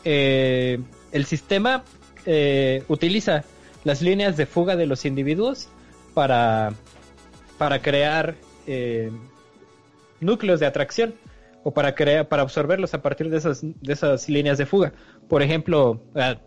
eh, 0.04 0.78
el 1.10 1.24
sistema 1.24 1.82
eh, 2.26 2.82
utiliza 2.88 3.44
las 3.84 4.02
líneas 4.02 4.36
de 4.36 4.46
fuga 4.46 4.76
de 4.76 4.86
los 4.86 5.04
individuos 5.04 5.68
para, 6.14 6.74
para 7.58 7.80
crear 7.80 8.34
eh, 8.66 9.10
núcleos 10.20 10.60
de 10.60 10.66
atracción 10.66 11.14
o 11.62 11.72
para 11.72 11.94
crear 11.94 12.28
para 12.28 12.42
absorberlos 12.42 12.94
a 12.94 13.02
partir 13.02 13.28
de 13.28 13.38
esas 13.38 13.60
de 13.62 13.92
esas 13.92 14.28
líneas 14.28 14.58
de 14.58 14.66
fuga. 14.66 14.92
Por 15.28 15.42
ejemplo, 15.42 16.00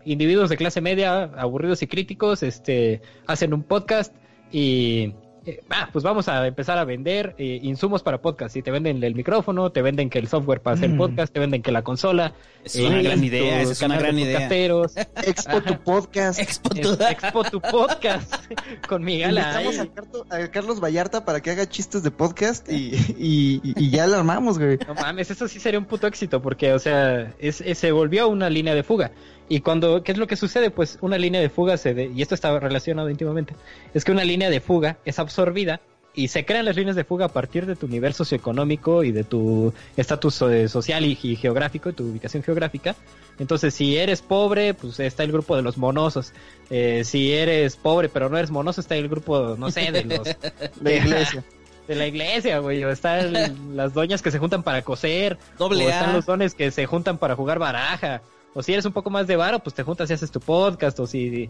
individuos 0.06 0.48
de 0.48 0.56
clase 0.56 0.80
media, 0.80 1.24
aburridos 1.24 1.82
y 1.82 1.86
críticos, 1.86 2.42
este 2.42 3.02
hacen 3.26 3.52
un 3.52 3.62
podcast 3.62 4.14
y 4.50 5.14
eh, 5.50 5.62
ah, 5.70 5.88
pues 5.92 6.04
vamos 6.04 6.28
a 6.28 6.46
empezar 6.46 6.78
a 6.78 6.84
vender 6.84 7.34
eh, 7.38 7.60
insumos 7.62 8.02
para 8.02 8.20
podcast. 8.20 8.56
Y 8.56 8.62
te 8.62 8.70
venden 8.70 9.02
el 9.02 9.14
micrófono, 9.14 9.70
te 9.72 9.82
venden 9.82 10.10
que 10.10 10.18
el 10.18 10.28
software 10.28 10.60
para 10.60 10.74
hacer 10.76 10.90
Mm. 10.90 10.96
podcast, 10.98 11.32
te 11.32 11.40
venden 11.40 11.62
que 11.62 11.72
la 11.72 11.82
consola. 11.82 12.34
Es 12.64 12.76
una 12.76 13.00
eh, 13.00 13.02
gran 13.02 13.24
idea, 13.24 13.60
es 13.62 13.80
una 13.82 13.98
gran 13.98 14.18
idea. 14.18 14.38
podcasteros, 14.38 14.96
Expo 15.26 15.60
tu 15.62 15.78
podcast. 15.82 16.38
Expo 16.38 16.70
tu- 16.70 16.92
Expo 17.04 17.44
tu 17.44 17.60
podcast 17.60 18.34
con 18.88 19.08
Invitamos 19.08 19.76
Carto- 19.94 20.26
al 20.30 20.50
Carlos 20.50 20.80
Vallarta 20.80 21.24
para 21.24 21.40
que 21.40 21.50
haga 21.50 21.68
chistes 21.68 22.02
de 22.02 22.10
podcast 22.10 22.70
y, 22.70 22.94
y, 23.18 23.60
y 23.76 23.90
ya 23.90 24.06
lo 24.06 24.16
armamos, 24.16 24.58
güey. 24.58 24.78
No 24.86 24.94
mames, 24.94 25.30
eso 25.30 25.48
sí 25.48 25.58
sería 25.60 25.78
un 25.78 25.86
puto 25.86 26.06
éxito, 26.06 26.40
porque, 26.42 26.72
o 26.72 26.78
sea, 26.78 27.34
es, 27.38 27.60
es- 27.60 27.78
se 27.78 27.92
volvió 27.92 28.28
una 28.28 28.50
línea 28.50 28.74
de 28.74 28.82
fuga. 28.82 29.10
Y 29.50 29.60
cuando, 29.60 30.02
¿qué 30.04 30.12
es 30.12 30.18
lo 30.18 30.26
que 30.28 30.36
sucede? 30.36 30.70
Pues 30.70 30.96
una 31.02 31.18
línea 31.18 31.40
de 31.40 31.50
fuga 31.50 31.76
se, 31.76 31.92
de- 31.92 32.06
y 32.14 32.22
esto 32.22 32.34
está 32.34 32.58
relacionado 32.60 33.10
íntimamente, 33.10 33.54
es 33.92 34.04
que 34.04 34.12
una 34.12 34.24
línea 34.24 34.48
de 34.48 34.60
fuga 34.60 34.96
es 35.04 35.18
absorbida 35.18 35.80
y 36.14 36.28
se 36.28 36.44
crean 36.44 36.64
las 36.64 36.76
líneas 36.76 36.94
de 36.96 37.02
fuga 37.04 37.26
a 37.26 37.28
partir 37.28 37.66
de 37.66 37.74
tu 37.76 37.88
nivel 37.88 38.14
socioeconómico 38.14 39.02
y 39.04 39.10
de 39.12 39.24
tu 39.24 39.72
estatus 39.96 40.40
eh, 40.42 40.68
social 40.68 41.04
y, 41.04 41.18
y 41.20 41.34
geográfico, 41.36 41.92
tu 41.92 42.04
ubicación 42.04 42.42
geográfica. 42.44 42.94
Entonces, 43.40 43.74
si 43.74 43.96
eres 43.96 44.22
pobre, 44.22 44.72
pues 44.74 45.00
está 45.00 45.24
el 45.24 45.32
grupo 45.32 45.56
de 45.56 45.62
los 45.62 45.78
monosos. 45.78 46.32
Eh, 46.70 47.02
si 47.04 47.32
eres 47.32 47.76
pobre 47.76 48.08
pero 48.08 48.28
no 48.28 48.38
eres 48.38 48.50
monoso, 48.52 48.80
está 48.80 48.94
el 48.96 49.08
grupo, 49.08 49.56
no 49.58 49.70
sé, 49.70 49.90
de 49.92 50.04
los... 50.04 50.28
La 50.82 50.92
iglesia. 50.92 51.44
de 51.88 51.94
la 51.96 52.06
iglesia, 52.06 52.58
güey. 52.60 52.84
O 52.84 52.90
están 52.90 53.76
las 53.76 53.94
doñas 53.94 54.22
que 54.22 54.30
se 54.30 54.38
juntan 54.38 54.62
para 54.62 54.82
coser. 54.82 55.38
Doble 55.58 55.86
o 55.86 55.88
A. 55.88 55.92
están 55.92 56.12
los 56.12 56.24
dones 56.26 56.54
que 56.54 56.70
se 56.70 56.86
juntan 56.86 57.18
para 57.18 57.34
jugar 57.34 57.58
baraja. 57.58 58.22
O 58.54 58.62
si 58.62 58.72
eres 58.72 58.84
un 58.84 58.92
poco 58.92 59.10
más 59.10 59.26
de 59.26 59.36
varo, 59.36 59.58
pues 59.60 59.74
te 59.74 59.82
juntas 59.82 60.10
y 60.10 60.12
haces 60.14 60.30
tu 60.30 60.40
podcast. 60.40 60.98
O 61.00 61.06
si 61.06 61.48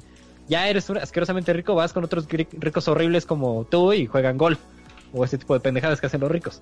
ya 0.48 0.68
eres 0.68 0.88
un- 0.90 0.98
asquerosamente 0.98 1.52
rico, 1.52 1.74
vas 1.74 1.92
con 1.92 2.04
otros 2.04 2.26
ricos 2.28 2.88
horribles 2.88 3.26
como 3.26 3.64
tú 3.64 3.92
y 3.92 4.06
juegan 4.06 4.36
golf. 4.38 4.58
O 5.12 5.24
ese 5.24 5.38
tipo 5.38 5.54
de 5.54 5.60
pendejadas 5.60 6.00
que 6.00 6.06
hacen 6.06 6.20
los 6.20 6.30
ricos. 6.30 6.60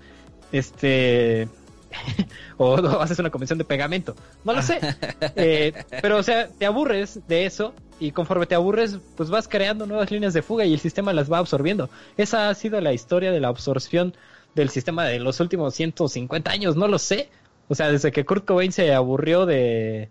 Este. 0.52 1.48
o, 2.56 2.74
o 2.74 3.00
haces 3.00 3.18
una 3.18 3.30
convención 3.30 3.58
de 3.58 3.64
pegamento. 3.64 4.14
No 4.44 4.52
lo 4.52 4.62
sé. 4.62 4.78
Eh, 5.36 5.72
pero, 6.02 6.16
o 6.18 6.22
sea, 6.22 6.48
te 6.48 6.66
aburres 6.66 7.20
de 7.28 7.46
eso 7.46 7.74
y 8.00 8.12
conforme 8.12 8.46
te 8.46 8.54
aburres, 8.54 8.98
pues 9.16 9.30
vas 9.30 9.46
creando 9.48 9.86
nuevas 9.86 10.10
líneas 10.10 10.32
de 10.34 10.42
fuga 10.42 10.64
y 10.64 10.72
el 10.72 10.80
sistema 10.80 11.12
las 11.12 11.30
va 11.30 11.38
absorbiendo. 11.38 11.90
Esa 12.16 12.48
ha 12.48 12.54
sido 12.54 12.80
la 12.80 12.92
historia 12.92 13.30
de 13.30 13.40
la 13.40 13.48
absorción 13.48 14.14
del 14.54 14.70
sistema 14.70 15.04
de 15.04 15.18
los 15.20 15.38
últimos 15.40 15.74
150 15.74 16.50
años, 16.50 16.76
no 16.76 16.88
lo 16.88 16.98
sé. 16.98 17.28
O 17.68 17.74
sea, 17.74 17.90
desde 17.90 18.10
que 18.12 18.24
Kurt 18.24 18.44
Cobain 18.46 18.72
se 18.72 18.92
aburrió 18.94 19.46
de... 19.46 20.08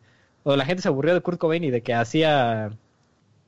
o 0.48 0.56
la 0.56 0.66
gente 0.66 0.82
se 0.82 0.88
aburrió 0.88 1.14
de 1.14 1.20
Kurt 1.20 1.38
Cobain 1.38 1.62
y 1.66 1.72
de 1.72 1.82
que 1.82 1.94
hacía 1.94 2.72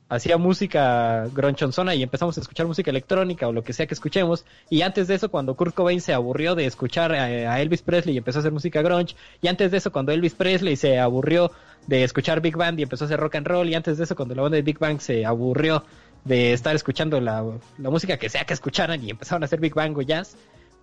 hacía 0.09 0.37
música 0.37 1.27
gronchonzona 1.33 1.95
y 1.95 2.03
empezamos 2.03 2.37
a 2.37 2.41
escuchar 2.41 2.67
música 2.67 2.91
electrónica 2.91 3.47
o 3.47 3.53
lo 3.53 3.63
que 3.63 3.71
sea 3.71 3.87
que 3.87 3.93
escuchemos. 3.93 4.43
Y 4.69 4.81
antes 4.81 5.07
de 5.07 5.15
eso, 5.15 5.31
cuando 5.31 5.55
Kurt 5.55 5.73
Cobain 5.73 6.01
se 6.01 6.13
aburrió 6.13 6.55
de 6.55 6.65
escuchar 6.65 7.13
a, 7.13 7.23
a 7.23 7.61
Elvis 7.61 7.83
Presley 7.83 8.15
y 8.15 8.17
empezó 8.17 8.39
a 8.39 8.41
hacer 8.41 8.51
música 8.51 8.81
grunge. 8.81 9.15
Y 9.41 9.47
antes 9.47 9.71
de 9.71 9.77
eso, 9.77 9.93
cuando 9.93 10.11
Elvis 10.11 10.33
Presley 10.33 10.75
se 10.75 10.99
aburrió 10.99 11.53
de 11.87 12.03
escuchar 12.03 12.41
Big 12.41 12.57
Band 12.57 12.77
y 12.81 12.83
empezó 12.83 13.05
a 13.05 13.07
hacer 13.07 13.19
rock 13.19 13.35
and 13.35 13.47
roll. 13.47 13.69
Y 13.69 13.75
antes 13.75 13.97
de 13.97 14.03
eso, 14.03 14.17
cuando 14.17 14.35
la 14.35 14.41
banda 14.41 14.57
de 14.57 14.63
Big 14.63 14.77
Bang 14.77 14.99
se 14.99 15.25
aburrió 15.25 15.85
de 16.25 16.51
estar 16.51 16.75
escuchando 16.75 17.21
la, 17.21 17.45
la 17.77 17.89
música 17.89 18.17
que 18.17 18.27
sea 18.27 18.43
que 18.43 18.53
escucharan 18.53 19.01
y 19.01 19.11
empezaron 19.11 19.43
a 19.43 19.45
hacer 19.45 19.61
Big 19.61 19.73
Bang 19.73 19.97
o 19.97 20.01
jazz. 20.01 20.35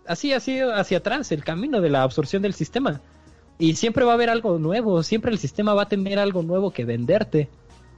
Así 0.06 0.32
ha 0.32 0.40
sido 0.40 0.72
hacia 0.72 0.98
atrás 0.98 1.30
el 1.30 1.44
camino 1.44 1.82
de 1.82 1.90
la 1.90 2.04
absorción 2.04 2.40
del 2.40 2.54
sistema. 2.54 3.02
Y 3.58 3.74
siempre 3.76 4.04
va 4.04 4.12
a 4.12 4.14
haber 4.14 4.28
algo 4.30 4.58
nuevo, 4.58 5.02
siempre 5.02 5.30
el 5.32 5.38
sistema 5.38 5.72
va 5.74 5.82
a 5.82 5.88
tener 5.88 6.18
algo 6.18 6.42
nuevo 6.42 6.70
que 6.72 6.84
venderte. 6.84 7.48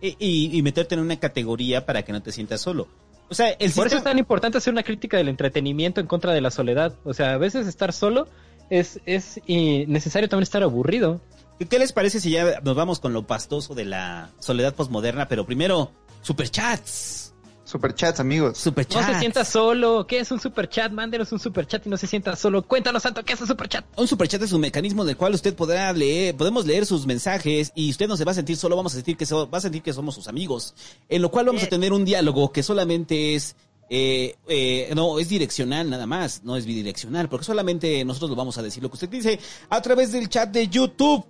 Y, 0.01 0.16
y- 0.18 0.56
y 0.56 0.62
meterte 0.62 0.94
en 0.94 1.01
una 1.01 1.16
categoría 1.18 1.85
para 1.85 2.02
que 2.02 2.12
no 2.12 2.22
te 2.22 2.30
sientas 2.32 2.60
solo. 2.60 2.86
O 3.30 3.35
sea, 3.35 3.51
el 3.51 3.72
Por 3.72 3.89
eso 3.89 3.97
es 3.98 4.05
tan 4.05 4.18
importante 4.18 4.56
hacer 4.59 4.72
una 4.72 4.82
crítica 4.85 5.16
del 5.16 5.28
entretenimiento 5.28 6.01
en 6.01 6.06
contra 6.06 6.32
de 6.32 6.40
la 6.40 6.51
soledad. 6.51 6.94
O 7.05 7.12
sea, 7.12 7.32
a 7.35 7.39
veces 7.39 7.66
estar 7.66 7.93
solo 7.93 8.26
es, 8.70 9.01
es 9.05 9.40
necesario 9.47 10.28
también 10.28 10.44
estar 10.44 10.62
aburrido. 10.62 11.20
¿Qué 11.68 11.78
les 11.80 11.93
parece 11.93 12.20
si 12.20 12.30
ya 12.30 12.60
nos 12.62 12.76
vamos 12.76 13.01
con 13.01 13.12
lo 13.12 13.26
pastoso 13.26 13.74
de 13.74 13.85
la 13.85 14.30
soledad 14.39 14.74
posmoderna? 14.74 15.26
Pero 15.28 15.44
primero, 15.44 15.90
superchats. 16.22 17.27
Superchats, 17.69 18.19
amigos. 18.19 18.53
No 18.53 18.55
Superchats. 18.55 19.07
se 19.12 19.19
sienta 19.19 19.45
solo. 19.45 20.07
¿Qué 20.07 20.20
es 20.20 20.31
un 20.31 20.40
superchat? 20.40 20.90
Mándenos 20.90 21.31
un 21.32 21.39
superchat 21.39 21.86
y 21.86 21.90
no 21.90 21.99
se 21.99 22.07
sienta 22.07 22.35
solo. 22.35 22.62
Cuéntanos, 22.66 23.03
Santo, 23.03 23.23
¿qué 23.24 23.35
es 23.35 23.40
un 23.43 23.47
superchat? 23.47 23.85
Un 23.99 24.09
superchat 24.09 24.40
es 24.43 24.53
un 24.53 24.62
mecanismo 24.62 25.05
del 25.05 25.19
cual 25.19 25.35
usted 25.35 25.55
podrá 25.55 25.93
leer, 25.93 26.35
podemos 26.35 26.65
leer 26.65 26.86
sus 26.86 27.05
mensajes 27.07 27.70
y 27.74 27.90
usted 27.90 28.09
no 28.09 28.16
se 28.16 28.24
va 28.24 28.32
a 28.32 28.35
sentir 28.35 28.57
solo, 28.57 28.74
vamos 28.74 28.93
a 28.93 28.97
sentir 28.97 29.19
que 29.19 29.27
so- 29.27 29.51
va 29.51 29.59
a 29.59 29.61
sentir 29.61 29.82
que 29.82 29.93
somos 29.93 30.15
sus 30.15 30.28
amigos, 30.28 30.74
en 31.11 31.20
lo 31.20 31.31
cual 31.31 31.45
vamos 31.45 31.62
a 31.62 31.66
tener 31.66 31.93
un 31.93 32.07
diálogo 32.07 32.51
que 32.53 32.62
solamente 32.62 33.35
es 33.35 33.55
eh, 33.90 34.35
eh, 34.49 34.90
no 34.95 35.19
es 35.19 35.28
direccional 35.28 35.89
nada 35.90 36.07
más, 36.07 36.43
no 36.45 36.57
es 36.57 36.65
bidireccional, 36.66 37.28
porque 37.28 37.45
solamente 37.47 38.03
nosotros 38.05 38.31
lo 38.31 38.36
vamos 38.36 38.57
a 38.59 38.62
decir 38.62 38.82
lo 38.82 38.89
que 38.90 38.95
usted 38.95 39.09
dice 39.11 39.39
a 39.69 39.81
través 39.82 40.12
del 40.12 40.28
chat 40.31 40.51
de 40.51 40.69
YouTube 40.69 41.24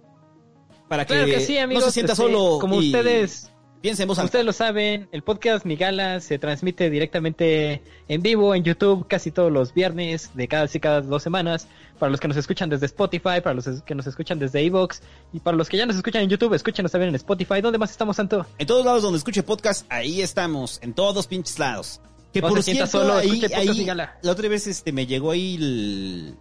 para 0.89 1.05
que, 1.05 1.15
Claro 1.15 1.27
que 1.27 1.41
sí, 1.41 1.59
amigos. 1.59 1.83
no 1.83 1.87
se 1.89 1.95
sienta 1.95 2.13
este, 2.15 2.25
solo 2.25 2.59
Como 2.61 2.81
y 2.81 2.87
ustedes 2.87 3.51
piense 3.81 4.03
en 4.03 4.09
voz 4.09 4.17
Como 4.17 4.23
alta. 4.25 4.29
ustedes 4.31 4.45
lo 4.47 4.53
saben, 4.53 5.09
el 5.13 5.23
podcast 5.23 5.65
Migala 5.65 6.21
se 6.21 6.39
transmite 6.39 6.91
directamente 6.91 7.83
en 8.09 8.23
vivo 8.23 8.55
en 8.55 8.65
YouTube 8.65 9.07
casi 9.09 9.31
todos 9.31 9.51
los 9.53 9.73
viernes 9.75 10.31
de 10.35 10.49
cada, 10.49 10.67
sí, 10.69 10.81
cada 10.81 11.01
dos 11.01 11.23
semanas. 11.23 11.69
Para 11.99 12.11
los 12.11 12.21
que 12.21 12.29
nos 12.29 12.37
escuchan 12.37 12.71
desde 12.71 12.87
Spotify, 12.87 13.41
para 13.43 13.55
los 13.55 13.67
que 13.85 13.95
nos 13.95 14.07
escuchan 14.07 14.39
desde 14.39 14.61
Evox 14.65 15.03
y 15.33 15.41
para 15.41 15.57
los 15.57 15.69
que 15.69 15.77
ya 15.77 15.85
nos 15.87 15.97
escuchan 15.97 16.23
en 16.23 16.29
YouTube, 16.31 16.55
escúchenos 16.55 16.93
también 16.93 17.09
en 17.09 17.17
Spotify. 17.17 17.61
¿Dónde 17.61 17.79
más 17.79 17.91
estamos, 17.91 18.17
Santo? 18.17 18.47
En 18.59 18.67
todos 18.67 18.85
lados 18.85 19.03
donde 19.03 19.19
escuche 19.19 19.43
podcast, 19.43 19.85
ahí 19.89 20.23
estamos, 20.23 20.79
en 20.83 20.93
todos 20.95 21.27
pinches 21.27 21.59
lados. 21.59 22.01
Que 22.33 22.41
No 22.41 22.49
por 22.49 22.59
se 22.59 22.63
sienta 22.71 22.87
cierto, 22.87 23.07
solo, 23.09 23.19
ahí, 23.19 23.43
ahí, 23.55 23.85
la 23.87 24.31
otra 24.31 24.49
vez 24.49 24.67
este 24.67 24.93
me 24.93 25.07
llegó 25.07 25.31
ahí 25.33 25.55
el 25.57 26.35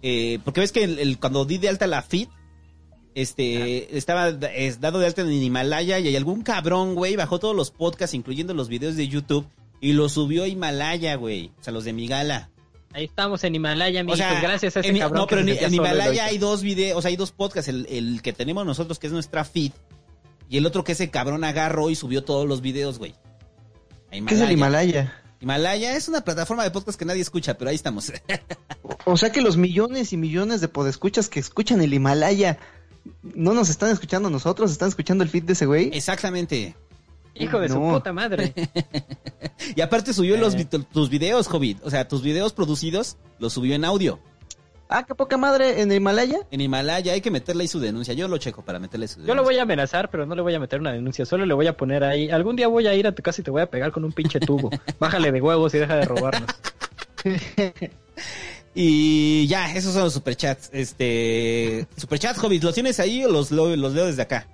eh, 0.00 0.38
porque 0.44 0.60
ves 0.60 0.70
que 0.72 0.84
el, 0.84 0.98
el- 1.00 1.18
cuando 1.18 1.44
di 1.44 1.58
de 1.58 1.68
alta 1.68 1.86
la 1.88 2.02
feed 2.02 2.28
este 3.14 3.96
estaba 3.96 4.28
es 4.28 4.80
dado 4.80 4.98
de 4.98 5.06
alta 5.06 5.22
en 5.22 5.32
Himalaya 5.32 5.98
y 5.98 6.08
hay 6.08 6.16
algún 6.16 6.42
cabrón, 6.42 6.94
güey, 6.94 7.16
bajó 7.16 7.38
todos 7.38 7.56
los 7.56 7.70
podcasts 7.70 8.14
incluyendo 8.14 8.54
los 8.54 8.68
videos 8.68 8.96
de 8.96 9.08
YouTube 9.08 9.46
y 9.80 9.92
los 9.92 10.12
subió 10.12 10.44
a 10.44 10.48
Himalaya, 10.48 11.14
güey, 11.16 11.52
o 11.60 11.62
sea, 11.62 11.72
los 11.72 11.84
de 11.84 11.92
Migala. 11.92 12.50
Ahí 12.92 13.04
estamos 13.04 13.44
en 13.44 13.54
Himalaya, 13.54 13.98
O 13.98 14.02
amigos. 14.02 14.18
sea, 14.18 14.40
gracias 14.40 14.76
a 14.76 14.80
ese 14.80 14.88
en 14.88 14.98
cabrón. 14.98 15.20
no, 15.20 15.26
pero 15.26 15.42
en, 15.42 15.74
Himalaya 15.74 16.26
hay 16.26 16.38
dos 16.38 16.62
videos, 16.62 16.98
o 16.98 17.02
sea, 17.02 17.10
hay 17.10 17.16
dos 17.16 17.32
podcasts, 17.32 17.68
el, 17.68 17.86
el 17.90 18.22
que 18.22 18.32
tenemos 18.32 18.64
nosotros 18.64 18.98
que 18.98 19.06
es 19.08 19.12
nuestra 19.12 19.44
feed 19.44 19.72
y 20.48 20.56
el 20.56 20.66
otro 20.66 20.84
que 20.84 20.92
ese 20.92 21.10
cabrón 21.10 21.44
agarró 21.44 21.90
y 21.90 21.94
subió 21.94 22.24
todos 22.24 22.48
los 22.48 22.60
videos, 22.60 22.98
güey. 22.98 23.14
¿Qué 24.10 24.34
es 24.34 24.40
el 24.40 24.52
Himalaya? 24.52 25.22
Himalaya 25.40 25.94
es 25.94 26.08
una 26.08 26.22
plataforma 26.22 26.64
de 26.64 26.70
podcast 26.70 26.98
que 26.98 27.04
nadie 27.04 27.20
escucha, 27.22 27.56
pero 27.58 27.70
ahí 27.70 27.76
estamos. 27.76 28.12
O 29.04 29.16
sea 29.16 29.32
que 29.32 29.40
los 29.40 29.56
millones 29.56 30.12
y 30.12 30.18
millones 30.18 30.60
de 30.60 30.68
podescuchas 30.68 31.30
que 31.30 31.40
escuchan 31.40 31.80
el 31.80 31.94
Himalaya 31.94 32.58
no 33.22 33.54
nos 33.54 33.68
están 33.70 33.90
escuchando 33.90 34.30
nosotros, 34.30 34.70
están 34.70 34.88
escuchando 34.88 35.24
el 35.24 35.30
feed 35.30 35.44
de 35.44 35.52
ese 35.54 35.66
güey. 35.66 35.90
Exactamente. 35.92 36.74
Hijo 37.34 37.60
de 37.60 37.68
su 37.68 37.78
puta 37.80 38.12
madre. 38.12 38.52
Y 39.76 39.80
aparte 39.80 40.12
subió 40.12 40.36
los, 40.36 40.54
Eh. 40.54 40.66
tus 40.92 41.10
videos, 41.10 41.46
Hobbit. 41.52 41.78
O 41.84 41.90
sea, 41.90 42.06
tus 42.08 42.22
videos 42.22 42.52
producidos 42.52 43.16
los 43.38 43.52
subió 43.52 43.74
en 43.74 43.84
audio. 43.84 44.18
Ah, 44.88 45.04
qué 45.04 45.14
poca 45.14 45.36
madre 45.36 45.82
en 45.82 45.90
el 45.90 45.98
Himalaya. 45.98 46.38
En 46.50 46.60
Himalaya 46.62 47.12
hay 47.12 47.20
que 47.20 47.30
meterle 47.30 47.62
ahí 47.62 47.68
su 47.68 47.78
denuncia. 47.78 48.14
Yo 48.14 48.26
lo 48.26 48.38
checo 48.38 48.62
para 48.62 48.78
meterle 48.78 49.06
su 49.06 49.14
denuncia. 49.16 49.32
Yo 49.32 49.36
lo 49.36 49.44
voy 49.44 49.58
a 49.58 49.62
amenazar, 49.62 50.08
pero 50.10 50.24
no 50.24 50.34
le 50.34 50.40
voy 50.42 50.54
a 50.54 50.58
meter 50.60 50.80
una 50.80 50.92
denuncia. 50.92 51.26
Solo 51.26 51.44
le 51.44 51.52
voy 51.54 51.66
a 51.66 51.76
poner 51.76 52.04
ahí. 52.04 52.30
Algún 52.30 52.56
día 52.56 52.68
voy 52.68 52.86
a 52.86 52.94
ir 52.94 53.06
a 53.06 53.12
tu 53.14 53.22
casa 53.22 53.42
y 53.42 53.44
te 53.44 53.50
voy 53.50 53.60
a 53.62 53.66
pegar 53.66 53.92
con 53.92 54.04
un 54.04 54.12
pinche 54.12 54.40
tubo. 54.40 54.70
Bájale 54.98 55.30
de 55.30 55.42
huevos 55.42 55.74
y 55.74 55.78
deja 55.78 55.96
de 55.96 56.04
robarnos. 56.06 56.48
Y 58.80 59.48
ya, 59.48 59.74
esos 59.74 59.92
son 59.92 60.04
los 60.04 60.12
superchats. 60.12 60.70
Este. 60.72 61.88
Superchats, 61.96 62.38
Hobbit, 62.42 62.62
¿los 62.62 62.74
tienes 62.74 63.00
ahí 63.00 63.24
o 63.24 63.28
los, 63.28 63.50
lo- 63.50 63.74
los 63.74 63.92
leo 63.92 64.06
desde 64.06 64.22
acá? 64.22 64.46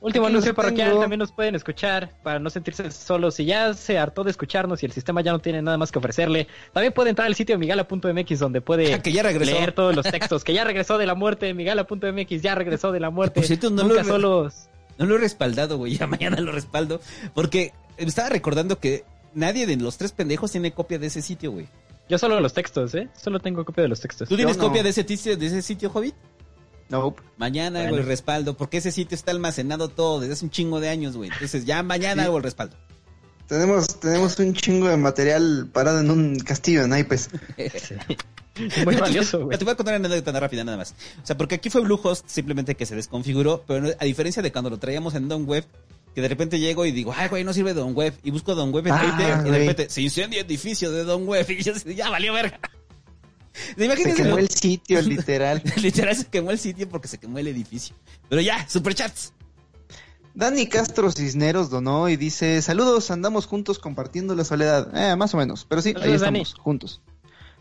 Último 0.00 0.26
anuncio 0.28 0.54
parroquial, 0.54 0.88
tengo. 0.90 1.00
también 1.02 1.18
nos 1.18 1.30
pueden 1.32 1.54
escuchar 1.56 2.10
para 2.22 2.38
no 2.38 2.48
sentirse 2.48 2.90
solos. 2.90 3.34
Si 3.34 3.44
ya 3.44 3.74
se 3.74 3.98
hartó 3.98 4.24
de 4.24 4.30
escucharnos 4.30 4.82
y 4.82 4.86
el 4.86 4.92
sistema 4.92 5.20
ya 5.20 5.32
no 5.32 5.40
tiene 5.40 5.60
nada 5.60 5.76
más 5.76 5.92
que 5.92 5.98
ofrecerle, 5.98 6.46
también 6.72 6.94
puede 6.94 7.10
entrar 7.10 7.26
al 7.26 7.34
sitio 7.34 7.58
migala.mx 7.58 8.38
donde 8.38 8.62
puede 8.62 8.98
que 9.02 9.12
ya 9.12 9.22
regresó. 9.22 9.52
leer 9.52 9.72
todos 9.72 9.94
los 9.94 10.06
textos. 10.06 10.42
Que 10.42 10.54
ya 10.54 10.64
regresó 10.64 10.96
de 10.96 11.04
la 11.04 11.14
muerte, 11.14 11.52
migala.mx 11.52 12.40
ya 12.40 12.54
regresó 12.54 12.92
de 12.92 13.00
la 13.00 13.10
muerte. 13.10 13.40
Por 13.40 13.46
cierto, 13.46 13.68
no 13.68 13.82
Nunca 13.82 14.02
lo- 14.04 14.08
solos. 14.08 14.54
No 14.96 15.04
lo 15.04 15.16
he 15.16 15.18
respaldado, 15.18 15.76
güey. 15.76 15.98
Ya 15.98 16.06
mañana 16.06 16.40
lo 16.40 16.50
respaldo. 16.52 17.02
Porque 17.34 17.74
me 17.98 18.04
estaba 18.06 18.30
recordando 18.30 18.78
que 18.78 19.04
nadie 19.34 19.66
de 19.66 19.76
los 19.76 19.98
tres 19.98 20.12
pendejos 20.12 20.50
tiene 20.52 20.72
copia 20.72 20.98
de 20.98 21.08
ese 21.08 21.20
sitio, 21.20 21.52
güey. 21.52 21.68
Yo 22.08 22.18
solo 22.18 22.40
los 22.40 22.52
textos, 22.52 22.94
¿eh? 22.94 23.08
Solo 23.20 23.40
tengo 23.40 23.64
copia 23.64 23.82
de 23.82 23.88
los 23.88 24.00
textos. 24.00 24.28
¿Tú 24.28 24.36
tienes 24.36 24.56
no. 24.58 24.64
copia 24.64 24.82
de 24.82 24.90
ese, 24.90 25.02
sitio, 25.06 25.36
de 25.36 25.46
ese 25.46 25.62
sitio, 25.62 25.90
Hobbit? 25.92 26.14
Nope. 26.88 27.20
Mañana 27.36 27.80
Bueno. 27.80 27.88
hago 27.94 27.96
el 27.98 28.06
respaldo, 28.06 28.56
porque 28.56 28.76
ese 28.76 28.92
sitio 28.92 29.16
está 29.16 29.32
almacenado 29.32 29.88
todo 29.88 30.20
desde 30.20 30.34
hace 30.34 30.44
un 30.44 30.50
chingo 30.52 30.78
de 30.78 30.88
años, 30.88 31.16
güey. 31.16 31.30
Entonces 31.32 31.64
ya 31.64 31.82
mañana 31.82 32.22
Sí. 32.22 32.26
hago 32.26 32.36
el 32.36 32.42
respaldo. 32.44 32.76
Tenemos, 33.48 34.00
tenemos 34.00 34.38
un 34.38 34.54
chingo 34.54 34.88
de 34.88 34.96
material 34.96 35.68
parado 35.72 36.00
en 36.00 36.10
un 36.10 36.38
castillo 36.38 36.82
de 36.82 36.88
naipes. 36.88 37.30
Muy 38.84 38.96
valioso, 38.96 39.44
güey. 39.44 39.58
Te 39.58 39.64
voy 39.64 39.72
a 39.72 39.76
contar 39.76 39.98
una 40.00 40.06
anécdota 40.08 40.38
rápida 40.40 40.64
nada 40.64 40.78
más. 40.78 40.94
O 41.22 41.26
sea, 41.26 41.36
porque 41.36 41.56
aquí 41.56 41.68
fue 41.70 41.82
Bluehost 41.82 42.26
simplemente 42.28 42.74
que 42.74 42.86
se 42.86 42.96
desconfiguró, 42.96 43.62
pero 43.66 43.80
no- 43.82 43.90
a 43.98 44.04
diferencia 44.04 44.42
de 44.42 44.50
cuando 44.50 44.70
lo 44.70 44.78
traíamos 44.78 45.14
en 45.14 45.28
Don 45.28 45.44
Web, 45.46 45.64
que 46.16 46.22
de 46.22 46.28
repente 46.28 46.58
llego 46.58 46.86
y 46.86 46.92
digo, 46.92 47.12
ay, 47.14 47.28
güey, 47.28 47.44
no 47.44 47.52
sirve 47.52 47.74
Don 47.74 47.92
Web, 47.94 48.14
y 48.24 48.30
busco 48.30 48.54
Don 48.54 48.72
Web 48.72 48.86
en 48.86 48.92
Ah, 48.94 49.00
Twitter, 49.02 49.46
y 49.46 49.50
de 49.50 49.58
repente 49.58 49.90
se 49.90 50.00
incendia 50.00 50.40
el 50.40 50.46
edificio 50.46 50.90
de 50.90 51.04
Don 51.04 51.28
Web, 51.28 51.44
y 51.50 51.62
yo 51.62 51.74
ya 51.74 52.08
valió 52.08 52.32
verga. 52.32 52.58
Se 53.76 54.14
quemó 54.14 54.38
el 54.38 54.48
sitio, 54.48 55.02
literal. 55.02 55.62
literal 55.76 56.16
se 56.16 56.24
quemó 56.24 56.52
el 56.52 56.58
sitio 56.58 56.88
porque 56.88 57.06
se 57.06 57.18
quemó 57.18 57.38
el 57.38 57.48
edificio. 57.48 57.94
Pero 58.30 58.40
ya, 58.40 58.66
superchats. 58.66 59.34
Dani 60.32 60.66
Castro 60.68 61.12
Cisneros 61.12 61.68
donó 61.68 62.08
y 62.08 62.16
dice, 62.16 62.62
saludos, 62.62 63.10
andamos 63.10 63.44
juntos 63.44 63.78
compartiendo 63.78 64.34
la 64.34 64.44
soledad. 64.44 64.88
Eh, 64.96 65.16
más 65.16 65.34
o 65.34 65.36
menos, 65.36 65.66
pero 65.68 65.82
sí, 65.82 65.90
ahí 66.00 66.12
estamos, 66.14 66.52
Dani. 66.54 66.62
juntos. 66.62 67.02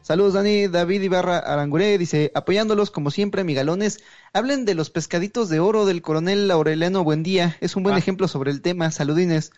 Saludos, 0.01 0.33
Dani. 0.33 0.67
David 0.67 1.01
Ibarra 1.01 1.39
Aranguré 1.39 1.97
dice, 1.97 2.31
apoyándolos 2.35 2.91
como 2.91 3.09
siempre, 3.11 3.43
migalones. 3.43 3.99
Hablen 4.35 4.65
de 4.65 4.75
los 4.75 4.89
pescaditos 4.89 5.47
de 5.47 5.61
oro 5.61 5.85
del 5.85 6.01
coronel 6.01 6.51
Aureliano 6.51 7.05
Buendía. 7.05 7.55
Es 7.61 7.77
un 7.77 7.83
buen 7.83 7.95
Ah. 7.95 7.99
ejemplo 7.99 8.27
sobre 8.27 8.51
el 8.51 8.61
tema. 8.61 8.91
Saludines. 8.91 9.53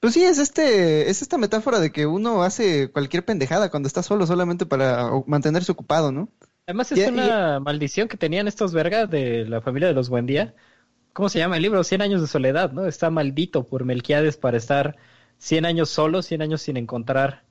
Pues 0.00 0.14
sí, 0.14 0.24
es 0.24 0.38
este, 0.38 1.08
es 1.08 1.22
esta 1.22 1.38
metáfora 1.38 1.78
de 1.78 1.92
que 1.92 2.04
uno 2.04 2.42
hace 2.42 2.90
cualquier 2.90 3.24
pendejada 3.24 3.70
cuando 3.70 3.86
está 3.86 4.02
solo 4.02 4.26
solamente 4.26 4.66
para 4.66 5.08
mantenerse 5.26 5.70
ocupado, 5.70 6.10
¿no? 6.10 6.28
Además 6.66 6.90
es 6.90 7.08
una 7.08 7.60
maldición 7.60 8.08
que 8.08 8.16
tenían 8.16 8.48
estos 8.48 8.72
vergas 8.72 9.08
de 9.08 9.44
la 9.46 9.60
familia 9.60 9.86
de 9.86 9.94
los 9.94 10.08
Buendía. 10.08 10.52
¿Cómo 11.12 11.28
se 11.28 11.38
llama 11.38 11.56
el 11.56 11.62
libro? 11.62 11.84
Cien 11.84 12.02
años 12.02 12.20
de 12.20 12.26
soledad, 12.26 12.72
¿no? 12.72 12.86
Está 12.86 13.10
maldito 13.10 13.66
por 13.66 13.84
Melquiades 13.84 14.36
para 14.36 14.56
estar 14.56 14.96
100 15.38 15.64
años 15.64 15.90
solo, 15.90 16.22
100 16.22 16.42
años 16.42 16.60
sin 16.60 16.76
encontrar 16.76 17.44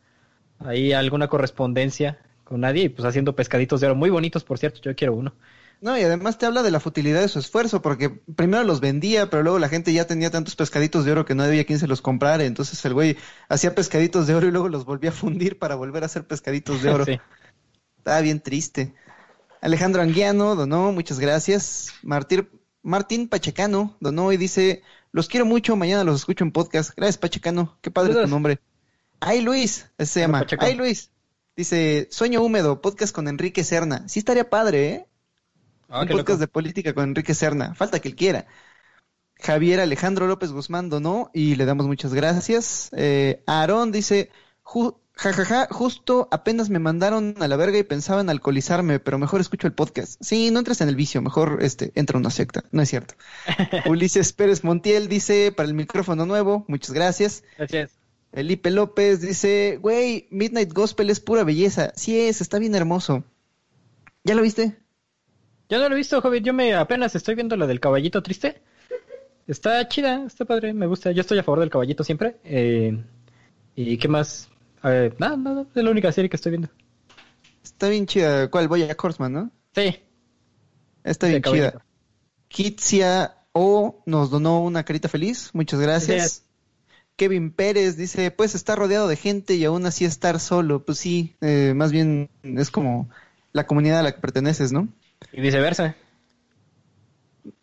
ahí 0.60 0.92
alguna 0.92 1.30
correspondencia 1.30 2.20
con 2.44 2.60
nadie 2.62 2.84
y 2.84 2.90
pues 2.90 3.06
haciendo 3.06 3.36
pescaditos 3.38 3.80
de 3.80 3.88
oro 3.88 3.96
muy 3.96 4.10
bonitos, 4.10 4.44
por 4.44 4.58
cierto, 4.58 4.82
yo 4.82 4.96
quiero 4.98 5.14
uno. 5.16 5.34
No, 5.80 5.98
y 5.98 6.02
además 6.02 6.38
te 6.38 6.46
habla 6.46 6.64
de 6.64 6.72
la 6.72 6.80
futilidad 6.80 7.22
de 7.22 7.28
su 7.28 7.38
esfuerzo, 7.40 7.82
porque 7.82 8.10
primero 8.10 8.64
los 8.64 8.80
vendía, 8.80 9.30
pero 9.30 9.44
luego 9.44 9.60
la 9.60 9.70
gente 9.70 9.94
ya 9.94 10.08
tenía 10.08 10.32
tantos 10.32 10.56
pescaditos 10.56 11.06
de 11.06 11.12
oro 11.12 11.26
que 11.26 11.36
no 11.36 11.44
había 11.44 11.66
quien 11.66 11.78
se 11.78 11.88
los 11.88 12.02
comprara, 12.02 12.46
entonces 12.46 12.84
el 12.86 12.94
güey 12.94 13.18
hacía 13.48 13.76
pescaditos 13.76 14.26
de 14.26 14.36
oro 14.36 14.48
y 14.48 14.52
luego 14.52 14.70
los 14.70 14.86
volvía 14.86 15.12
a 15.12 15.14
fundir 15.14 15.60
para 15.60 15.76
volver 15.76 16.04
a 16.04 16.08
hacer 16.08 16.26
pescaditos 16.26 16.82
de 16.82 16.90
oro. 16.94 17.06
Sí. 17.06 17.20
Estaba 17.98 18.22
bien 18.22 18.40
triste. 18.40 18.96
Alejandro 19.62 20.02
Anguiano 20.02 20.56
donó, 20.56 20.92
muchas 20.92 21.20
gracias. 21.20 21.94
Martín, 22.02 22.50
Martín 22.82 23.28
Pachecano 23.28 23.96
donó 24.00 24.32
y 24.32 24.38
dice, 24.38 24.82
los 25.12 25.28
quiero 25.28 25.46
mucho, 25.46 25.76
mañana 25.76 26.04
los 26.04 26.22
escucho 26.22 26.44
en 26.44 26.52
podcast. 26.52 26.92
Gracias 26.96 27.18
Pachecano, 27.18 27.78
qué 27.82 27.92
padre 27.92 28.14
tu 28.14 28.28
nombre. 28.28 28.60
Ay 29.20 29.42
Luis, 29.42 29.88
ese 29.98 30.14
se 30.14 30.20
llama. 30.22 30.40
Pacheco. 30.40 30.66
Ay 30.66 30.76
Luis. 30.76 31.12
Dice, 31.56 32.08
Sueño 32.12 32.44
Húmedo, 32.44 32.82
podcast 32.82 33.14
con 33.14 33.28
Enrique 33.28 33.64
Serna. 33.64 34.08
Sí 34.08 34.20
estaría 34.20 34.50
padre, 34.50 34.90
¿eh? 34.90 35.08
Ah, 35.90 36.02
un 36.02 36.08
podcast 36.08 36.30
loco. 36.30 36.38
de 36.40 36.48
política 36.48 36.94
con 36.94 37.06
Enrique 37.06 37.34
Serna. 37.34 37.74
Falta 37.76 38.00
que 38.00 38.10
él 38.10 38.16
quiera. 38.16 38.46
Javier 39.40 39.80
Alejandro 39.80 40.28
López 40.28 40.52
Guzmán 40.52 40.90
donó 40.90 41.30
y 41.34 41.56
le 41.56 41.66
damos 41.66 41.88
muchas 41.88 42.14
gracias. 42.14 42.90
Eh, 42.94 43.44
Aarón 43.46 43.92
dice, 43.92 44.32
"Ju- 44.64 44.98
jajaja, 45.14 45.68
justo 45.72 46.28
apenas 46.32 46.70
me 46.70 46.80
mandaron 46.80 47.36
a 47.40 47.48
la 47.48 47.56
verga 47.56 47.78
y 47.78 47.84
pensaba 47.84 48.22
en 48.22 48.30
alcoholizarme, 48.30 49.00
pero 49.00 49.18
mejor 49.20 49.40
escucho 49.42 49.68
el 49.68 49.74
podcast. 49.74 50.20
Sí, 50.24 50.50
no 50.52 50.60
entres 50.60 50.82
en 50.82 50.90
el 50.90 50.96
vicio, 50.96 51.22
mejor 51.22 51.60
este, 51.62 51.92
entra 51.96 52.18
a 52.18 52.20
una 52.20 52.32
secta. 52.32 52.64
No 52.72 52.82
es 52.82 52.90
cierto. 52.90 53.14
Ulises 53.86 54.34
Pérez 54.34 54.64
Montiel 54.64 55.08
dice, 55.08 55.52
para 55.56 55.70
el 55.70 55.76
micrófono 55.76 56.26
nuevo, 56.26 56.66
muchas 56.68 56.92
gracias. 56.94 57.44
Gracias. 57.58 57.92
Felipe 58.34 58.72
López 58.72 59.22
dice, 59.22 59.80
güey, 59.82 60.28
Midnight 60.32 60.74
Gospel 60.74 61.10
es 61.12 61.20
pura 61.20 61.44
belleza. 61.44 61.94
Sí 61.96 62.20
es, 62.20 62.42
está 62.42 62.60
bien 62.60 62.76
hermoso. 62.76 63.24
¿Ya 64.24 64.36
lo 64.36 64.42
viste? 64.42 64.78
Yo 65.70 65.80
no 65.80 65.90
lo 65.90 65.96
he 65.96 65.98
visto, 65.98 66.22
joven. 66.22 66.44
Yo 66.44 66.54
me 66.54 66.74
apenas 66.74 67.16
estoy 67.16 67.36
viendo 67.36 67.56
la 67.56 67.68
del 67.68 67.80
caballito 67.80 68.24
triste. 68.24 68.62
Está 69.48 69.88
chida, 69.88 70.26
está 70.26 70.46
padre, 70.46 70.74
me 70.74 70.88
gusta. 70.88 71.12
Yo 71.12 71.22
estoy 71.22 71.40
a 71.40 71.44
favor 71.44 71.60
del 71.60 71.70
caballito 71.70 72.04
siempre. 72.04 72.38
Eh, 72.44 72.98
¿Y 73.76 73.98
qué 73.98 74.08
más? 74.08 74.50
Eh, 74.84 75.14
nada, 75.18 75.38
nada, 75.38 75.66
es 75.74 75.84
la 75.84 75.92
única 75.92 76.12
serie 76.12 76.30
que 76.30 76.36
estoy 76.36 76.52
viendo. 76.52 76.70
Está 77.64 77.90
bien 77.90 78.06
chida. 78.06 78.50
¿Cuál? 78.50 78.68
Voy 78.68 78.84
a 78.84 78.96
Horseman, 78.98 79.34
¿no? 79.34 79.52
Sí, 79.74 80.00
Está 81.08 81.28
bien 81.28 81.42
chida. 81.42 81.82
Kitsia 82.50 83.38
O 83.54 84.02
nos 84.06 84.30
donó 84.30 84.62
una 84.62 84.84
carita 84.84 85.10
feliz. 85.10 85.52
Muchas 85.54 85.80
gracias. 85.80 86.18
Gracias. 86.18 86.44
Kevin 87.16 87.52
Pérez 87.52 87.98
dice, 87.98 88.30
pues 88.30 88.54
estar 88.54 88.78
rodeado 88.78 89.08
de 89.08 89.16
gente 89.16 89.56
y 89.56 89.66
aún 89.66 89.86
así 89.86 90.06
estar 90.06 90.40
solo. 90.40 90.86
Pues 90.86 91.00
sí, 91.00 91.36
eh, 91.42 91.74
más 91.76 91.92
bien 91.92 92.30
es 92.44 92.70
como 92.70 93.10
la 93.54 93.66
comunidad 93.66 94.00
a 94.00 94.04
la 94.04 94.14
que 94.14 94.22
perteneces, 94.22 94.72
¿no? 94.72 94.88
Y 95.32 95.42
viceversa. 95.42 95.96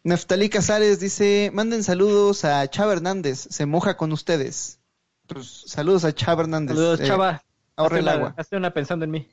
Neftalí 0.02 0.48
Casares 0.48 1.00
dice, 1.00 1.50
manden 1.52 1.82
saludos 1.82 2.44
a 2.44 2.66
Chava 2.68 2.92
Hernández, 2.92 3.46
se 3.50 3.66
moja 3.66 3.96
con 3.96 4.12
ustedes. 4.12 4.80
Pues 5.26 5.64
saludos 5.66 6.04
a 6.04 6.14
Chava 6.14 6.42
Hernández. 6.42 6.76
Saludos, 6.76 7.00
Eh, 7.00 7.06
chava. 7.06 7.42
ahorra 7.76 7.98
el 7.98 8.08
agua. 8.08 8.34
hazte 8.36 8.56
una 8.56 8.72
pensando 8.72 9.04
en 9.04 9.10
mí. 9.10 9.28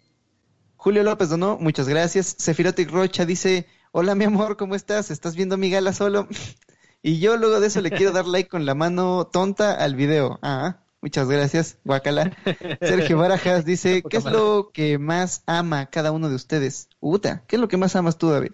Julio 0.78 1.04
López 1.04 1.30
donó, 1.30 1.58
muchas 1.60 1.88
gracias. 1.88 2.36
Sefirotic 2.38 2.90
Rocha 2.90 3.26
dice, 3.26 3.68
hola 3.92 4.16
mi 4.16 4.26
amor, 4.26 4.58
¿cómo 4.58 4.76
estás? 4.76 5.12
¿Estás 5.12 5.36
viendo 5.36 5.58
mi 5.58 5.70
gala 5.70 5.94
solo? 5.94 6.28
y 7.04 7.20
yo 7.20 7.38
luego 7.38 7.60
de 7.60 7.68
eso 7.68 7.82
le 7.82 7.92
quiero 7.92 8.12
dar 8.14 8.26
like 8.28 8.50
con 8.50 8.66
la 8.66 8.74
mano 8.74 9.28
tonta 9.32 9.74
al 9.74 9.96
video. 9.96 10.40
Ah, 10.42 10.78
muchas 11.02 11.28
gracias, 11.30 11.80
guacala. 11.84 12.34
Sergio 12.82 13.18
Barajas 13.18 13.66
dice, 13.66 14.08
¿qué 14.08 14.18
es 14.18 14.26
lo 14.28 14.72
que 14.74 14.98
más 15.00 15.44
ama 15.46 15.88
cada 15.90 16.12
uno 16.12 16.30
de 16.30 16.36
ustedes? 16.36 16.90
Uta, 17.00 17.44
¿qué 17.48 17.56
es 17.58 17.62
lo 17.62 17.68
que 17.68 17.78
más 17.78 17.96
amas 17.96 18.18
tú, 18.18 18.30
David? 18.30 18.52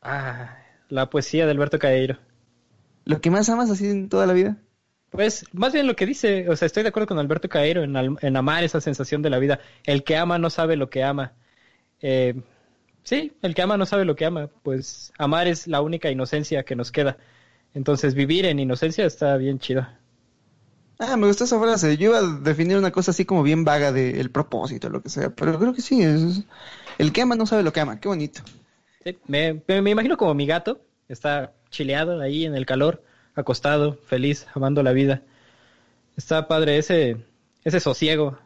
Ah, 0.00 0.56
la 0.88 1.10
poesía 1.10 1.44
de 1.44 1.50
Alberto 1.52 1.78
Caeiro. 1.78 2.18
¿Lo 3.06 3.20
que 3.22 3.30
más 3.30 3.48
amas 3.48 3.70
así 3.70 3.86
en 3.88 4.08
toda 4.10 4.26
la 4.26 4.32
vida? 4.34 4.58
Pues 5.10 5.46
más 5.52 5.72
bien 5.72 5.86
lo 5.86 5.96
que 5.96 6.04
dice, 6.06 6.48
o 6.48 6.56
sea, 6.56 6.66
estoy 6.66 6.82
de 6.82 6.90
acuerdo 6.90 7.06
con 7.08 7.18
Alberto 7.18 7.48
Caero 7.48 7.82
en, 7.84 7.96
al- 7.96 8.18
en 8.20 8.36
amar 8.36 8.64
esa 8.64 8.80
sensación 8.80 9.22
de 9.22 9.30
la 9.30 9.38
vida. 9.38 9.60
El 9.84 10.04
que 10.04 10.16
ama 10.16 10.38
no 10.38 10.50
sabe 10.50 10.76
lo 10.76 10.90
que 10.90 11.04
ama. 11.04 11.32
Eh, 12.02 12.42
sí, 13.04 13.34
el 13.42 13.54
que 13.54 13.62
ama 13.62 13.76
no 13.78 13.86
sabe 13.86 14.04
lo 14.06 14.16
que 14.16 14.26
ama. 14.26 14.48
Pues 14.64 15.12
amar 15.18 15.48
es 15.48 15.66
la 15.68 15.82
única 15.82 16.10
inocencia 16.10 16.64
que 16.64 16.76
nos 16.76 16.92
queda. 16.92 17.18
Entonces 17.74 18.14
vivir 18.14 18.46
en 18.46 18.60
inocencia 18.60 19.06
está 19.06 19.36
bien 19.38 19.58
chido. 19.60 19.86
Ah, 20.98 21.16
me 21.16 21.26
gustó 21.26 21.44
esa 21.44 21.58
frase. 21.60 21.96
Yo 21.96 22.10
iba 22.10 22.18
a 22.18 22.22
definir 22.40 22.76
una 22.78 22.90
cosa 22.90 23.10
así 23.10 23.24
como 23.24 23.42
bien 23.42 23.64
vaga 23.64 23.92
de 23.92 24.18
el 24.20 24.30
propósito, 24.30 24.88
lo 24.88 25.02
que 25.02 25.08
sea, 25.10 25.30
pero 25.30 25.58
creo 25.58 25.74
que 25.74 25.82
sí, 25.82 26.02
es... 26.02 26.42
el 26.98 27.12
que 27.12 27.22
ama 27.22 27.34
no 27.36 27.46
sabe 27.46 27.62
lo 27.62 27.72
que 27.72 27.80
ama, 27.80 28.00
qué 28.00 28.08
bonito. 28.08 28.42
Me- 29.26 29.62
me 29.68 29.90
imagino 29.90 30.16
como 30.16 30.34
mi 30.34 30.46
gato, 30.46 30.80
está 31.08 31.52
chileado 31.70 32.20
ahí 32.20 32.44
en 32.44 32.54
el 32.54 32.66
calor, 32.66 33.02
acostado, 33.34 33.94
feliz, 34.06 34.46
amando 34.54 34.82
la 34.82 34.92
vida. 34.92 35.22
Está 36.16 36.48
padre 36.48 36.78
ese, 36.78 37.18
ese 37.64 37.80
sosiego, 37.80 38.38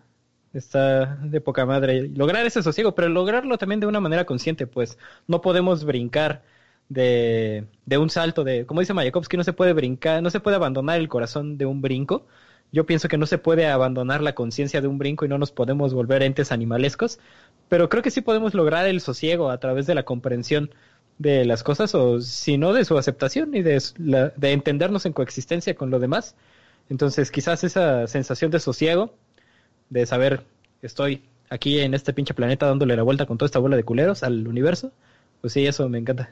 está 0.53 1.17
de 1.17 1.41
poca 1.41 1.67
madre. 1.67 2.09
Lograr 2.09 2.47
ese 2.47 2.63
sosiego, 2.63 2.95
pero 2.95 3.09
lograrlo 3.09 3.59
también 3.59 3.81
de 3.81 3.87
una 3.87 4.01
manera 4.01 4.27
consciente, 4.27 4.67
pues 4.67 4.99
no 5.29 5.41
podemos 5.41 5.85
brincar 5.85 6.43
de, 6.91 7.67
de 7.87 7.99
un 7.99 8.11
salto, 8.11 8.45
de, 8.45 8.67
como 8.67 8.81
dice 8.81 8.93
Mayakovsky, 8.93 9.37
no 9.39 9.45
se 9.45 9.55
puede 9.55 9.73
brincar, 9.73 10.23
no 10.23 10.29
se 10.31 10.41
puede 10.41 10.57
abandonar 10.57 11.01
el 11.01 11.09
corazón 11.09 11.57
de 11.57 11.65
un 11.65 11.81
brinco. 11.81 12.27
Yo 12.73 12.85
pienso 12.87 13.09
que 13.09 13.17
no 13.17 13.27
se 13.27 13.39
puede 13.39 13.67
abandonar 13.69 14.23
la 14.23 14.35
conciencia 14.35 14.81
de 14.81 14.89
un 14.89 14.99
brinco 14.99 15.25
y 15.25 15.29
no 15.29 15.39
nos 15.39 15.53
podemos 15.53 15.95
volver 15.95 16.23
entes 16.23 16.53
animalescos, 16.53 17.19
pero 17.69 17.89
creo 17.89 18.03
que 18.03 18.11
sí 18.11 18.21
podemos 18.21 18.55
lograr 18.55 18.87
el 18.87 19.01
sosiego 19.01 19.51
a 19.51 19.59
través 19.59 19.87
de 19.87 19.95
la 19.95 20.05
comprensión 20.05 20.71
de 21.19 21.45
las 21.45 21.63
cosas 21.63 21.95
o 21.95 22.21
si 22.21 22.59
no 22.59 22.73
de 22.73 22.85
su 22.85 22.99
aceptación 22.99 23.55
y 23.55 23.63
de, 23.63 23.83
de 24.37 24.53
entendernos 24.53 25.07
en 25.07 25.13
coexistencia 25.13 25.75
con 25.75 25.91
lo 25.91 25.99
demás. 26.01 26.35
Entonces 26.89 27.31
quizás 27.31 27.63
esa 27.65 28.07
sensación 28.09 28.51
de 28.51 28.61
sosiego, 28.61 29.15
de 29.91 30.07
saber 30.07 30.45
estoy 30.83 31.23
aquí 31.51 31.81
en 31.81 31.95
este 31.95 32.13
pinche 32.13 32.35
planeta 32.35 32.67
dándole 32.67 32.97
la 32.97 33.03
vuelta 33.03 33.27
con 33.27 33.39
toda 33.39 33.47
esta 33.47 33.59
bola 33.61 33.77
de 33.77 33.85
culeros 33.85 34.23
al 34.23 34.47
universo, 34.49 34.93
pues 35.41 35.53
sí, 35.53 35.67
eso 35.67 35.89
me 35.89 35.99
encanta. 35.99 36.31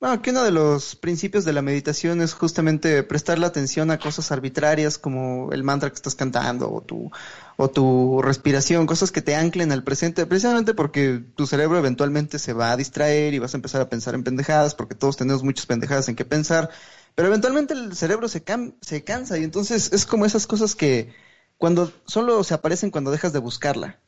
Bueno, 0.00 0.22
que 0.22 0.30
uno 0.30 0.42
de 0.44 0.50
los 0.50 0.96
principios 0.96 1.44
de 1.44 1.52
la 1.52 1.60
meditación 1.60 2.22
es 2.22 2.32
justamente 2.32 3.02
prestarle 3.02 3.44
atención 3.44 3.90
a 3.90 3.98
cosas 3.98 4.32
arbitrarias 4.32 4.96
como 4.96 5.52
el 5.52 5.62
mantra 5.62 5.90
que 5.90 5.96
estás 5.96 6.14
cantando 6.14 6.72
o 6.72 6.80
tu, 6.80 7.10
o 7.58 7.68
tu 7.68 8.22
respiración, 8.22 8.86
cosas 8.86 9.12
que 9.12 9.20
te 9.20 9.34
anclen 9.36 9.72
al 9.72 9.84
presente, 9.84 10.24
precisamente 10.24 10.72
porque 10.72 11.22
tu 11.36 11.46
cerebro 11.46 11.76
eventualmente 11.76 12.38
se 12.38 12.54
va 12.54 12.72
a 12.72 12.78
distraer 12.78 13.34
y 13.34 13.40
vas 13.40 13.52
a 13.52 13.58
empezar 13.58 13.82
a 13.82 13.90
pensar 13.90 14.14
en 14.14 14.24
pendejadas, 14.24 14.74
porque 14.74 14.94
todos 14.94 15.18
tenemos 15.18 15.42
muchas 15.44 15.66
pendejadas 15.66 16.08
en 16.08 16.16
qué 16.16 16.24
pensar, 16.24 16.70
pero 17.14 17.28
eventualmente 17.28 17.74
el 17.74 17.94
cerebro 17.94 18.26
se, 18.28 18.42
se 18.80 19.04
cansa 19.04 19.36
y 19.36 19.44
entonces 19.44 19.92
es 19.92 20.06
como 20.06 20.24
esas 20.24 20.46
cosas 20.46 20.74
que 20.74 21.12
cuando 21.58 21.92
solo 22.06 22.42
se 22.42 22.54
aparecen 22.54 22.90
cuando 22.90 23.10
dejas 23.10 23.34
de 23.34 23.38
buscarla. 23.40 24.00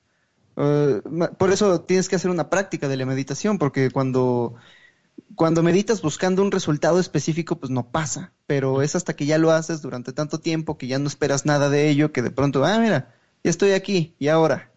Eh, 0.57 1.03
por 1.39 1.53
eso 1.53 1.83
tienes 1.83 2.09
que 2.09 2.17
hacer 2.17 2.31
una 2.31 2.49
práctica 2.49 2.89
de 2.89 2.97
la 2.97 3.05
meditación, 3.07 3.59
porque 3.59 3.91
cuando 3.91 4.55
cuando 5.35 5.63
meditas 5.63 6.03
buscando 6.03 6.43
un 6.43 6.53
resultado 6.53 7.01
específico, 7.01 7.57
pues 7.59 7.71
no 7.71 7.91
pasa, 7.91 8.33
pero 8.47 8.83
es 8.83 8.95
hasta 8.97 9.15
que 9.17 9.27
ya 9.27 9.39
lo 9.39 9.51
haces 9.51 9.83
durante 9.83 10.13
tanto 10.13 10.41
tiempo 10.41 10.79
que 10.79 10.87
ya 10.87 10.99
no 10.99 11.09
esperas 11.09 11.47
nada 11.47 11.71
de 11.71 11.89
ello, 11.91 12.13
que 12.13 12.23
de 12.23 12.31
pronto, 12.31 12.65
ah, 12.65 12.79
mira, 12.79 13.15
ya 13.43 13.51
estoy 13.51 13.73
aquí, 13.73 14.15
y 14.19 14.29
ahora. 14.29 14.71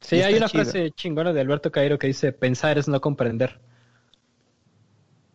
Sí, 0.00 0.16
Y 0.16 0.22
hay 0.22 0.34
una 0.34 0.48
chido. 0.48 0.64
frase 0.64 0.90
chingona 0.92 1.32
de 1.32 1.40
Alberto 1.40 1.72
Cairo 1.72 1.98
que 1.98 2.08
dice, 2.08 2.32
pensar 2.32 2.78
es 2.78 2.88
no 2.88 3.00
comprender. 3.00 3.60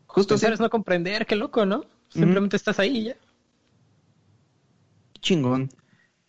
Justo 0.07 0.34
Pensar 0.34 0.53
es 0.53 0.60
no 0.60 0.70
comprender, 0.70 1.26
qué 1.26 1.36
loco, 1.36 1.66
¿no? 1.66 1.86
Simplemente 2.10 2.57
estás 2.57 2.80
ahí 2.80 2.98
y 2.98 3.03
ya. 3.06 3.16
chingón. 5.22 5.70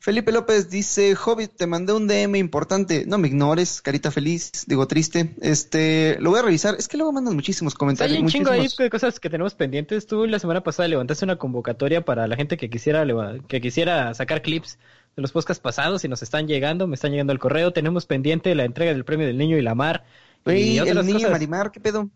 Felipe 0.02 0.32
López 0.32 0.70
dice, 0.70 1.14
Hobbit, 1.14 1.56
te 1.56 1.66
mandé 1.66 1.92
un 1.92 2.08
DM 2.08 2.36
importante, 2.36 3.04
no 3.06 3.18
me 3.18 3.28
ignores, 3.28 3.82
carita 3.82 4.10
feliz, 4.10 4.50
digo 4.66 4.86
triste, 4.88 5.34
este, 5.42 6.16
lo 6.20 6.30
voy 6.30 6.38
a 6.38 6.42
revisar, 6.42 6.74
es 6.78 6.88
que 6.88 6.96
luego 6.96 7.12
mandan 7.12 7.34
muchísimos 7.34 7.74
Hay 7.74 7.76
comentarios, 7.76 8.18
un 8.18 8.28
chingo 8.28 8.50
ahí 8.50 8.60
muchísimos. 8.60 8.84
de 8.84 8.90
cosas 8.90 9.20
que 9.20 9.28
tenemos 9.28 9.54
pendientes. 9.54 10.06
Tú 10.06 10.24
la 10.24 10.38
semana 10.38 10.62
pasada 10.62 10.88
levantaste 10.88 11.26
una 11.26 11.36
convocatoria 11.36 12.02
para 12.02 12.26
la 12.26 12.36
gente 12.36 12.56
que 12.56 12.70
quisiera 12.70 13.04
que 13.46 13.60
quisiera 13.60 14.14
sacar 14.14 14.40
clips 14.40 14.78
de 15.16 15.22
los 15.22 15.32
podcasts 15.32 15.60
pasados 15.60 16.02
y 16.02 16.08
nos 16.08 16.22
están 16.22 16.48
llegando, 16.48 16.86
me 16.86 16.94
están 16.94 17.10
llegando 17.10 17.34
al 17.34 17.38
correo. 17.38 17.74
Tenemos 17.74 18.06
pendiente 18.06 18.54
la 18.54 18.64
entrega 18.64 18.94
del 18.94 19.04
premio 19.04 19.26
del 19.26 19.36
niño 19.36 19.58
y 19.58 19.62
la 19.62 19.74
mar. 19.74 20.04
Güey, 20.46 20.62
y 20.62 20.78
el 20.78 20.96
niño 21.04 21.18
cosas. 21.18 21.30
Marimar, 21.30 21.72
¿qué 21.72 21.80
pedo? 21.80 22.08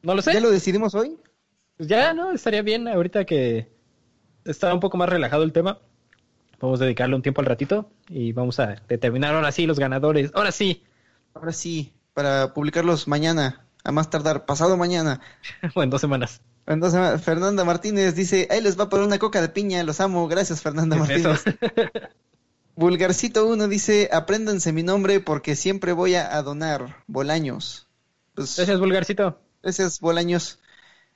No 0.00 0.14
lo 0.14 0.22
sé. 0.22 0.32
¿Ya 0.32 0.40
lo 0.40 0.50
decidimos 0.50 0.94
hoy? 0.94 1.18
Pues 1.76 1.90
ya, 1.90 2.14
¿no? 2.14 2.32
Estaría 2.32 2.62
bien 2.62 2.88
ahorita 2.88 3.26
que 3.26 3.68
está 4.46 4.72
un 4.72 4.80
poco 4.80 4.96
más 4.96 5.10
relajado 5.10 5.42
el 5.42 5.52
tema. 5.52 5.78
Vamos 6.60 6.80
a 6.80 6.84
dedicarle 6.84 7.16
un 7.16 7.22
tiempo 7.22 7.40
al 7.40 7.46
ratito 7.46 7.90
y 8.08 8.32
vamos 8.32 8.58
a 8.60 8.76
determinar 8.88 9.34
ahora 9.34 9.52
sí 9.52 9.66
los 9.66 9.78
ganadores. 9.78 10.30
Ahora 10.34 10.52
sí. 10.52 10.82
Ahora 11.34 11.52
sí, 11.52 11.92
para 12.14 12.54
publicarlos 12.54 13.08
mañana, 13.08 13.66
a 13.84 13.92
más 13.92 14.08
tardar, 14.08 14.46
pasado 14.46 14.76
mañana. 14.76 15.20
o 15.74 15.82
en 15.82 15.90
dos 15.90 16.00
semanas. 16.00 16.40
Entonces, 16.66 17.22
Fernanda 17.22 17.64
Martínez 17.64 18.14
dice, 18.14 18.48
ahí 18.50 18.60
les 18.60 18.78
va 18.78 18.88
por 18.88 19.00
una 19.00 19.18
coca 19.18 19.40
de 19.40 19.48
piña, 19.48 19.82
los 19.84 20.00
amo, 20.00 20.26
gracias 20.26 20.62
Fernanda 20.62 20.96
Martínez. 20.96 21.44
Vulgarcito 22.74 23.46
1 23.46 23.68
dice, 23.68 24.10
apréndanse 24.12 24.72
mi 24.72 24.82
nombre 24.82 25.20
porque 25.20 25.56
siempre 25.56 25.92
voy 25.92 26.14
a, 26.14 26.42
donar, 26.42 27.04
Bolaños. 27.06 27.86
Pues, 28.34 28.56
gracias, 28.56 28.80
Vulgarcito. 28.80 29.38
Gracias, 29.62 30.00
Bolaños. 30.00 30.58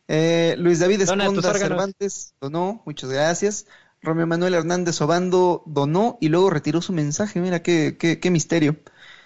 Eh, 0.09 0.55
Luis 0.59 0.79
David 0.79 1.03
Esponda 1.03 1.55
Cervantes 1.55 2.35
donó, 2.41 2.83
muchas 2.87 3.11
gracias. 3.11 3.67
Romeo 4.03 4.27
Manuel 4.27 4.55
Hernández 4.55 5.01
Obando 5.01 5.63
donó 5.67 6.19
y 6.21 6.29
luego 6.29 6.51
retiró 6.51 6.81
su 6.81 6.93
mensaje, 6.93 7.41
mira 7.41 7.63
qué, 7.63 7.97
qué, 7.99 8.31
misterio. 8.31 8.77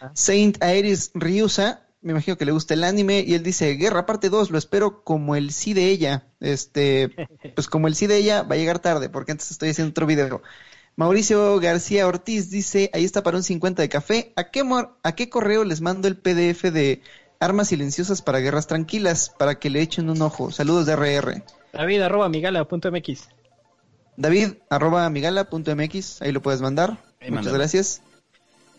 Ah. 0.01 0.11
Saint 0.15 0.63
Aeris 0.63 1.11
Ryusa 1.15 1.85
me 2.05 2.13
imagino 2.13 2.37
que 2.37 2.45
le 2.45 2.53
gusta 2.53 2.75
el 2.75 2.85
anime, 2.85 3.25
y 3.27 3.33
él 3.33 3.43
dice, 3.43 3.73
Guerra 3.77 4.05
parte 4.05 4.29
2, 4.29 4.51
lo 4.51 4.59
espero 4.59 5.03
como 5.05 5.37
el 5.37 5.53
sí 5.53 5.73
de 5.73 5.89
ella. 5.89 6.27
Este, 6.39 7.09
pues 7.55 7.67
como 7.67 7.89
el 7.89 7.95
sí 7.95 8.07
de 8.07 8.19
ella 8.19 8.43
va 8.43 8.57
a 8.57 8.59
llegar 8.59 8.79
tarde, 8.79 9.09
porque 9.09 9.33
antes 9.33 9.51
estoy 9.51 9.71
haciendo 9.71 9.93
otro 9.93 10.05
video. 10.05 10.43
Mauricio 10.97 11.59
García 11.61 12.07
Ortiz 12.07 12.51
dice, 12.51 12.91
ahí 12.93 13.05
está 13.05 13.23
para 13.23 13.39
un 13.39 13.43
50 13.43 13.81
de 13.81 13.89
café. 13.89 14.33
¿A 14.37 14.51
qué, 14.51 14.63
¿A 15.03 15.15
qué 15.15 15.31
correo 15.31 15.65
les 15.65 15.81
mando 15.81 16.07
el 16.07 16.19
PDF 16.19 16.65
de 16.65 17.01
Armas 17.41 17.69
Silenciosas 17.69 18.21
para 18.21 18.39
Guerras 18.39 18.67
Tranquilas? 18.67 19.31
Para 19.31 19.59
que 19.59 19.71
le 19.71 19.81
echen 19.81 20.11
un 20.11 20.21
ojo. 20.21 20.51
Saludos 20.51 20.85
de 20.85 20.93
RR. 20.93 21.43
David 21.73 22.03
arroba 22.03 22.29
migala.mx. 22.29 23.29
David 24.17 24.55
arroba 24.71 25.09
migala.mx, 25.11 26.23
ahí 26.23 26.33
lo 26.33 26.43
puedes 26.43 26.61
mandar. 26.61 26.99
Muchas 27.29 27.53
gracias. 27.53 28.03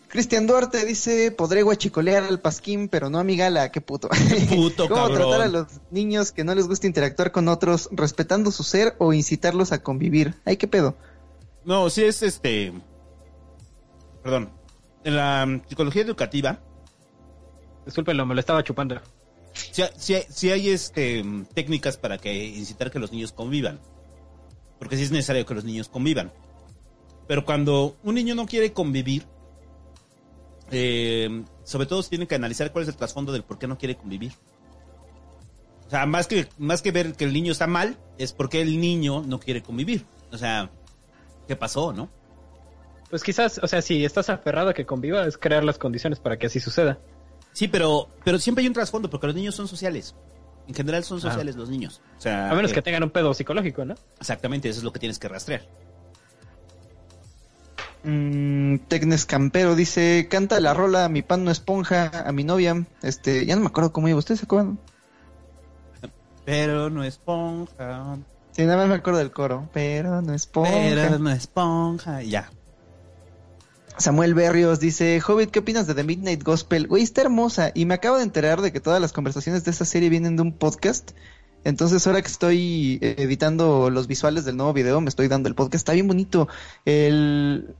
Cristian 0.07 0.47
Duarte 0.47 0.85
dice, 0.85 1.31
podré 1.31 1.63
guachicolear 1.63 2.23
al 2.23 2.39
pasquín, 2.39 2.87
pero 2.87 3.09
no 3.09 3.19
a 3.19 3.23
mi 3.23 3.35
gala, 3.35 3.71
qué 3.71 3.81
puto. 3.81 4.07
puto 4.49 4.87
¿Cómo 4.87 5.09
tratar 5.09 5.41
a 5.41 5.47
los 5.47 5.67
niños 5.91 6.31
que 6.31 6.43
no 6.43 6.55
les 6.55 6.67
gusta 6.67 6.87
interactuar 6.87 7.31
con 7.31 7.47
otros, 7.49 7.89
respetando 7.91 8.51
su 8.51 8.63
ser 8.63 8.95
o 8.99 9.11
incitarlos 9.11 9.71
a 9.71 9.83
convivir? 9.83 10.35
Ay, 10.45 10.57
qué 10.57 10.67
pedo. 10.67 10.95
No, 11.65 11.89
sí 11.89 12.03
es 12.03 12.21
este... 12.21 12.71
Perdón. 14.23 14.51
En 15.03 15.15
la 15.15 15.61
psicología 15.67 16.03
educativa... 16.03 16.59
Disculpenlo, 17.85 18.25
me 18.25 18.35
lo 18.35 18.39
estaba 18.39 18.63
chupando. 18.63 18.99
Sí, 19.97 20.49
hay 20.49 20.69
este, 20.69 21.23
técnicas 21.53 21.97
para 21.97 22.17
que 22.17 22.33
incitar 22.45 22.89
que 22.89 22.99
los 22.99 23.11
niños 23.11 23.31
convivan. 23.31 23.79
Porque 24.85 24.97
sí 24.97 25.03
es 25.03 25.11
necesario 25.11 25.47
que 25.47 25.55
los 25.55 25.63
niños 25.63 25.89
convivan. 25.89 26.31
Pero 27.27 27.43
cuando 27.43 27.95
un 28.03 28.13
niño 28.13 28.35
no 28.35 28.45
quiere 28.45 28.71
convivir, 28.71 29.25
eh, 30.69 31.43
sobre 31.63 31.87
todo 31.87 32.03
se 32.03 32.11
tiene 32.11 32.27
que 32.27 32.35
analizar 32.35 32.71
cuál 32.71 32.83
es 32.83 32.89
el 32.89 32.95
trasfondo 32.95 33.31
del 33.31 33.41
por 33.41 33.57
qué 33.57 33.65
no 33.65 33.79
quiere 33.79 33.95
convivir. 33.95 34.33
O 35.87 35.89
sea, 35.89 36.05
más 36.05 36.27
que, 36.27 36.47
más 36.59 36.83
que 36.83 36.91
ver 36.91 37.13
que 37.13 37.23
el 37.25 37.33
niño 37.33 37.51
está 37.51 37.65
mal, 37.65 37.97
es 38.19 38.31
porque 38.31 38.61
el 38.61 38.79
niño 38.79 39.23
no 39.25 39.39
quiere 39.39 39.63
convivir. 39.63 40.05
O 40.31 40.37
sea, 40.37 40.69
¿qué 41.47 41.55
pasó, 41.55 41.91
no? 41.91 42.07
Pues 43.09 43.23
quizás, 43.23 43.59
o 43.63 43.67
sea, 43.67 43.81
si 43.81 44.05
estás 44.05 44.29
aferrado 44.29 44.69
a 44.69 44.75
que 44.75 44.85
conviva, 44.85 45.25
es 45.25 45.39
crear 45.39 45.63
las 45.63 45.79
condiciones 45.79 46.19
para 46.19 46.37
que 46.37 46.45
así 46.45 46.59
suceda. 46.59 46.99
Sí, 47.53 47.67
pero, 47.67 48.09
pero 48.23 48.37
siempre 48.37 48.61
hay 48.61 48.67
un 48.67 48.75
trasfondo, 48.75 49.09
porque 49.09 49.25
los 49.25 49.35
niños 49.35 49.55
son 49.55 49.67
sociales. 49.67 50.13
En 50.67 50.73
general 50.73 51.03
son 51.03 51.21
sociales 51.21 51.55
los 51.55 51.69
niños. 51.69 52.01
O 52.17 52.21
sea, 52.21 52.49
a 52.49 52.55
menos 52.55 52.73
que 52.73 52.81
tengan 52.81 53.03
un 53.03 53.11
pedo 53.11 53.33
psicológico, 53.33 53.85
¿no? 53.85 53.95
Exactamente, 54.19 54.69
eso 54.69 54.79
es 54.79 54.83
lo 54.83 54.91
que 54.91 54.99
tienes 54.99 55.19
que 55.19 55.27
rastrear. 55.27 55.61
Mm, 58.03 58.77
Tecnes 58.87 59.25
Campero 59.25 59.75
dice, 59.75 60.27
canta 60.29 60.59
la 60.59 60.73
rola, 60.73 61.09
mi 61.09 61.23
pan 61.23 61.43
no 61.43 61.51
esponja, 61.51 62.23
a 62.27 62.31
mi 62.31 62.43
novia. 62.43 62.85
Este, 63.01 63.45
ya 63.45 63.55
no 63.55 63.61
me 63.61 63.67
acuerdo 63.67 63.91
cómo 63.91 64.07
iba, 64.07 64.19
¿ustedes 64.19 64.41
se 64.41 64.45
acuerdan? 64.45 64.79
Pero 66.45 66.91
no 66.91 67.03
esponja. 67.03 68.17
Sí, 68.51 68.63
nada 68.63 68.77
más 68.77 68.87
me 68.87 68.95
acuerdo 68.95 69.19
del 69.19 69.31
coro. 69.31 69.67
Pero 69.73 70.21
no 70.21 70.33
esponja. 70.33 70.71
Pero 70.71 71.19
no 71.19 71.31
esponja, 71.31 72.21
ya. 72.21 72.51
Samuel 73.97 74.33
Berrios 74.33 74.79
dice, 74.79 75.21
Hobbit, 75.25 75.51
¿qué 75.51 75.59
opinas 75.59 75.87
de 75.87 75.95
The 75.95 76.03
Midnight 76.03 76.43
Gospel? 76.43 76.87
Güey, 76.87 77.03
está 77.03 77.21
hermosa. 77.21 77.71
Y 77.73 77.85
me 77.85 77.93
acabo 77.93 78.17
de 78.17 78.23
enterar 78.23 78.61
de 78.61 78.71
que 78.71 78.79
todas 78.79 79.01
las 79.01 79.13
conversaciones 79.13 79.63
de 79.63 79.71
esta 79.71 79.85
serie 79.85 80.09
vienen 80.09 80.35
de 80.35 80.41
un 80.41 80.51
podcast. 80.51 81.11
Entonces 81.63 82.05
ahora 82.05 82.21
que 82.21 82.27
estoy 82.27 82.99
editando 83.01 83.89
los 83.89 84.05
visuales 84.05 84.45
del 84.45 84.55
nuevo 84.55 84.71
video, 84.71 85.01
me 85.01 85.09
estoy 85.09 85.27
dando 85.27 85.49
el 85.49 85.55
podcast. 85.55 85.75
Está 85.75 85.93
bien 85.93 86.07
bonito. 86.07 86.47
El, 86.85 87.75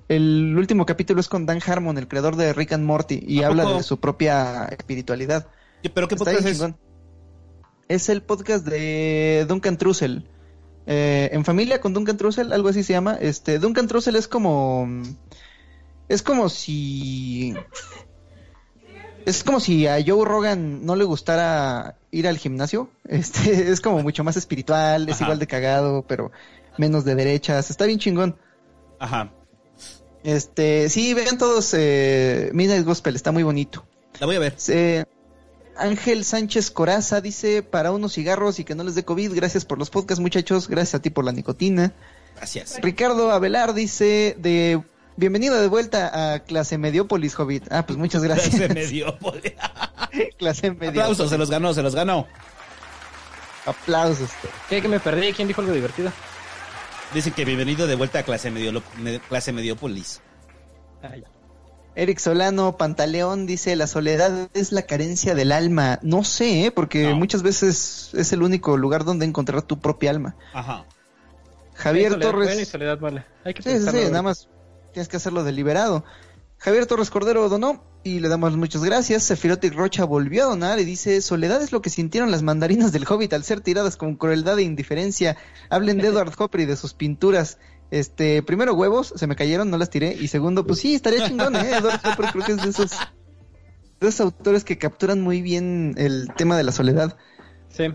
último 0.58 0.86
capítulo 0.86 1.20
es 1.20 1.28
con 1.28 1.46
Dan 1.46 1.60
Harmon, 1.66 1.98
el 1.98 2.08
creador 2.08 2.36
de 2.36 2.52
Rick 2.54 2.74
and 2.74 2.84
Morty, 2.84 3.24
y 3.28 3.44
habla 3.44 3.66
de 3.66 3.84
su 3.84 4.00
propia 4.00 4.66
espiritualidad. 4.66 5.48
¿Pero 5.94 6.08
qué 6.08 6.16
podcast 6.16 6.48
es? 6.48 6.64
Es 7.88 8.10
el 8.10 8.24
podcast 8.24 8.66
de 8.66 9.46
Duncan 9.48 9.78
Trussell. 9.78 10.28
Eh, 10.88 11.30
en 11.32 11.46
familia 11.46 11.80
con 11.80 11.94
Duncan 11.94 12.18
Trussell, 12.18 12.54
algo 12.54 12.70
así 12.70 12.82
se 12.82 12.94
llama. 12.94 13.16
Este, 13.22 13.60
Duncan 13.60 13.88
Trussell 13.88 14.16
es 14.16 14.28
como... 14.28 14.88
Es 16.08 16.22
como 16.22 16.50
si 16.50 17.56
es 19.26 19.44
como 19.44 19.60
si 19.60 19.88
a 19.88 19.98
Joe 20.06 20.24
Rogan 20.24 20.86
no 20.86 20.96
le 20.96 21.04
gustara 21.04 21.98
ir 22.12 22.28
al 22.28 22.38
gimnasio. 22.38 22.90
Este 23.08 23.72
es 23.72 23.82
como 23.82 24.02
mucho 24.02 24.24
más 24.24 24.38
espiritual, 24.38 25.10
es 25.10 25.22
igual 25.22 25.40
de 25.40 25.48
cagado, 25.48 26.04
pero 26.08 26.32
menos 26.78 27.06
de 27.06 27.16
derechas. 27.16 27.70
Está 27.70 27.86
bien 27.86 28.00
chingón. 28.00 28.38
Ajá. 29.00 29.32
Este, 30.24 30.90
sí, 30.90 31.14
vean 31.14 31.38
todos 31.38 31.74
eh, 31.78 32.50
Midnight 32.54 32.86
Gospel, 32.86 33.16
está 33.16 33.32
muy 33.32 33.44
bonito. 33.44 33.86
La 34.20 34.26
voy 34.26 34.38
a 34.38 34.40
ver. 34.40 34.56
Ángel 35.78 36.24
Sánchez 36.24 36.72
Coraza 36.72 37.22
dice, 37.22 37.62
para 37.62 37.92
unos 37.92 38.14
cigarros 38.14 38.60
y 38.60 38.64
que 38.64 38.76
no 38.76 38.84
les 38.84 38.96
dé 38.96 39.04
COVID, 39.04 39.34
gracias 39.36 39.66
por 39.66 39.78
los 39.78 39.90
podcasts 39.90 40.22
muchachos, 40.22 40.68
gracias 40.68 40.96
a 40.96 41.02
ti 41.02 41.10
por 41.10 41.26
la 41.26 41.32
nicotina. 41.32 41.94
Gracias. 42.38 42.80
Ricardo 42.82 43.32
Avelar 43.32 43.74
dice, 43.74 44.36
de 44.40 44.82
Bienvenido 45.18 45.56
de 45.62 45.68
vuelta 45.70 46.34
a 46.34 46.40
Clase 46.40 46.78
Mediópolis, 46.78 47.40
Hobbit. 47.40 47.72
Ah, 47.72 47.86
pues 47.86 47.98
muchas 47.98 48.22
gracias. 48.22 48.50
Clase 48.50 48.74
Mediópolis. 48.74 49.54
clase 50.38 50.72
Mediópolis. 50.72 50.90
Aplausos, 50.90 51.30
se 51.30 51.38
los 51.38 51.50
ganó, 51.50 51.74
se 51.74 51.82
los 51.82 51.96
ganó. 51.96 52.28
Aplausos. 53.66 54.30
¿Qué 54.70 54.82
que 54.82 54.90
me 54.90 55.00
perdí? 55.00 55.32
¿Quién 55.32 55.48
dijo 55.48 55.62
algo 55.62 55.74
divertido? 55.74 56.12
Dicen 57.14 57.32
que 57.32 57.46
bienvenido 57.46 57.88
de 57.88 57.96
vuelta 57.96 58.20
a 58.20 58.24
Clase, 58.24 58.52
Medio, 58.52 58.84
clase 59.30 59.54
Mediópolis. 59.54 60.22
Ah, 61.02 61.12
Eric 61.96 62.20
Solano, 62.20 62.76
Pantaleón, 62.76 63.46
dice, 63.46 63.78
la 63.78 63.88
soledad 63.88 64.50
es 64.54 64.74
la 64.74 64.82
carencia 64.82 65.34
del 65.34 65.54
alma. 65.54 65.98
No 66.02 66.26
sé, 66.26 66.66
¿eh? 66.66 66.72
porque 66.72 67.14
muchas 67.14 67.42
veces 67.42 68.10
es 68.14 68.34
el 68.34 68.44
único 68.44 68.76
lugar 68.76 69.06
donde 69.06 69.26
encontrar 69.26 69.62
tu 69.62 69.80
propia 69.80 70.10
alma. 70.10 70.36
Ajá. 70.54 70.84
Javier 71.74 72.20
Torres. 72.20 72.60
Y 72.60 72.66
soledad 72.66 73.00
vale. 73.00 73.24
Hay 73.46 73.54
que 73.54 73.62
sí, 73.64 73.80
sí, 73.80 73.98
nada 74.10 74.22
más 74.22 74.50
tienes 74.96 75.10
que 75.10 75.18
hacerlo 75.18 75.44
deliberado. 75.44 76.06
Javier 76.58 76.86
Torres 76.86 77.10
Cordero 77.10 77.50
donó 77.50 77.84
y 78.06 78.22
le 78.22 78.30
damos 78.30 78.56
muchas 78.56 78.82
gracias. 78.82 79.24
Sefirotic 79.24 79.74
Rocha 79.74 80.06
volvió 80.06 80.44
a 80.44 80.46
donar 80.46 80.80
y 80.80 80.86
dice, 80.86 81.20
soledad 81.20 81.62
es 81.62 81.74
lo 81.74 81.82
que 81.82 81.90
sintieron 81.90 82.32
las 82.32 82.44
mandarinas 82.44 82.94
del 82.94 83.06
Hobbit 83.06 83.34
al 83.34 83.44
ser 83.44 83.60
tiradas 83.60 83.98
con 83.98 84.16
crueldad 84.16 84.58
e 84.58 84.64
indiferencia. 84.64 85.36
Hablen 85.70 85.98
de 85.98 86.08
Edward 86.08 86.32
Hopper 86.38 86.62
y 86.62 86.66
de 86.66 86.78
sus 86.78 86.94
pinturas. 86.94 87.58
Este, 87.92 88.42
primero 88.42 88.74
huevos, 88.74 89.14
se 89.18 89.28
me 89.28 89.36
cayeron, 89.36 89.70
no 89.70 89.78
las 89.78 89.90
tiré. 89.90 90.14
Y 90.14 90.30
segundo, 90.30 90.66
pues 90.66 90.80
sí, 90.80 90.96
estaría 90.96 91.28
chingón, 91.28 91.58
¿eh? 91.58 91.72
Edward 91.78 92.00
Hopper 92.06 92.32
creo 92.32 92.46
que 92.46 92.52
es 92.54 92.64
de 92.64 92.70
esos, 92.70 92.92
de 94.00 94.08
esos 94.08 94.22
autores 94.22 94.64
que 94.64 94.78
capturan 94.78 95.20
muy 95.20 95.42
bien 95.42 95.96
el 95.98 96.30
tema 96.38 96.56
de 96.56 96.64
la 96.64 96.72
soledad. 96.72 97.18
Sí. 97.68 97.88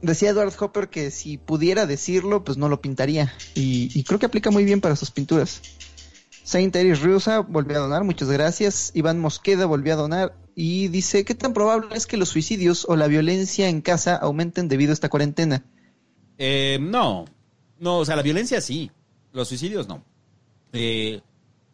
Decía 0.00 0.30
Edward 0.30 0.54
Hopper 0.58 0.88
que 0.88 1.10
si 1.10 1.36
pudiera 1.36 1.84
decirlo, 1.84 2.42
pues 2.42 2.56
no 2.56 2.70
lo 2.70 2.80
pintaría. 2.80 3.34
Y, 3.54 3.90
y 3.94 4.04
creo 4.04 4.18
que 4.18 4.24
aplica 4.26 4.50
muy 4.50 4.64
bien 4.64 4.80
para 4.80 4.96
sus 4.96 5.10
pinturas. 5.10 5.60
Saint 6.44 6.74
Eris 6.74 7.02
Rusa 7.02 7.40
volvió 7.40 7.76
a 7.78 7.80
donar, 7.80 8.04
muchas 8.04 8.28
gracias. 8.28 8.90
Iván 8.94 9.20
Mosqueda 9.20 9.66
volvió 9.66 9.92
a 9.92 9.96
donar 9.96 10.34
y 10.54 10.88
dice, 10.88 11.24
¿qué 11.24 11.34
tan 11.34 11.52
probable 11.52 11.96
es 11.96 12.06
que 12.06 12.16
los 12.16 12.30
suicidios 12.30 12.84
o 12.88 12.96
la 12.96 13.06
violencia 13.06 13.68
en 13.68 13.80
casa 13.80 14.16
aumenten 14.16 14.68
debido 14.68 14.90
a 14.90 14.94
esta 14.94 15.08
cuarentena? 15.08 15.64
Eh, 16.38 16.78
no, 16.80 17.26
no, 17.78 17.98
o 17.98 18.04
sea, 18.04 18.16
la 18.16 18.22
violencia 18.22 18.60
sí, 18.60 18.90
los 19.32 19.48
suicidios 19.48 19.88
no. 19.88 20.04
Eh, 20.72 21.20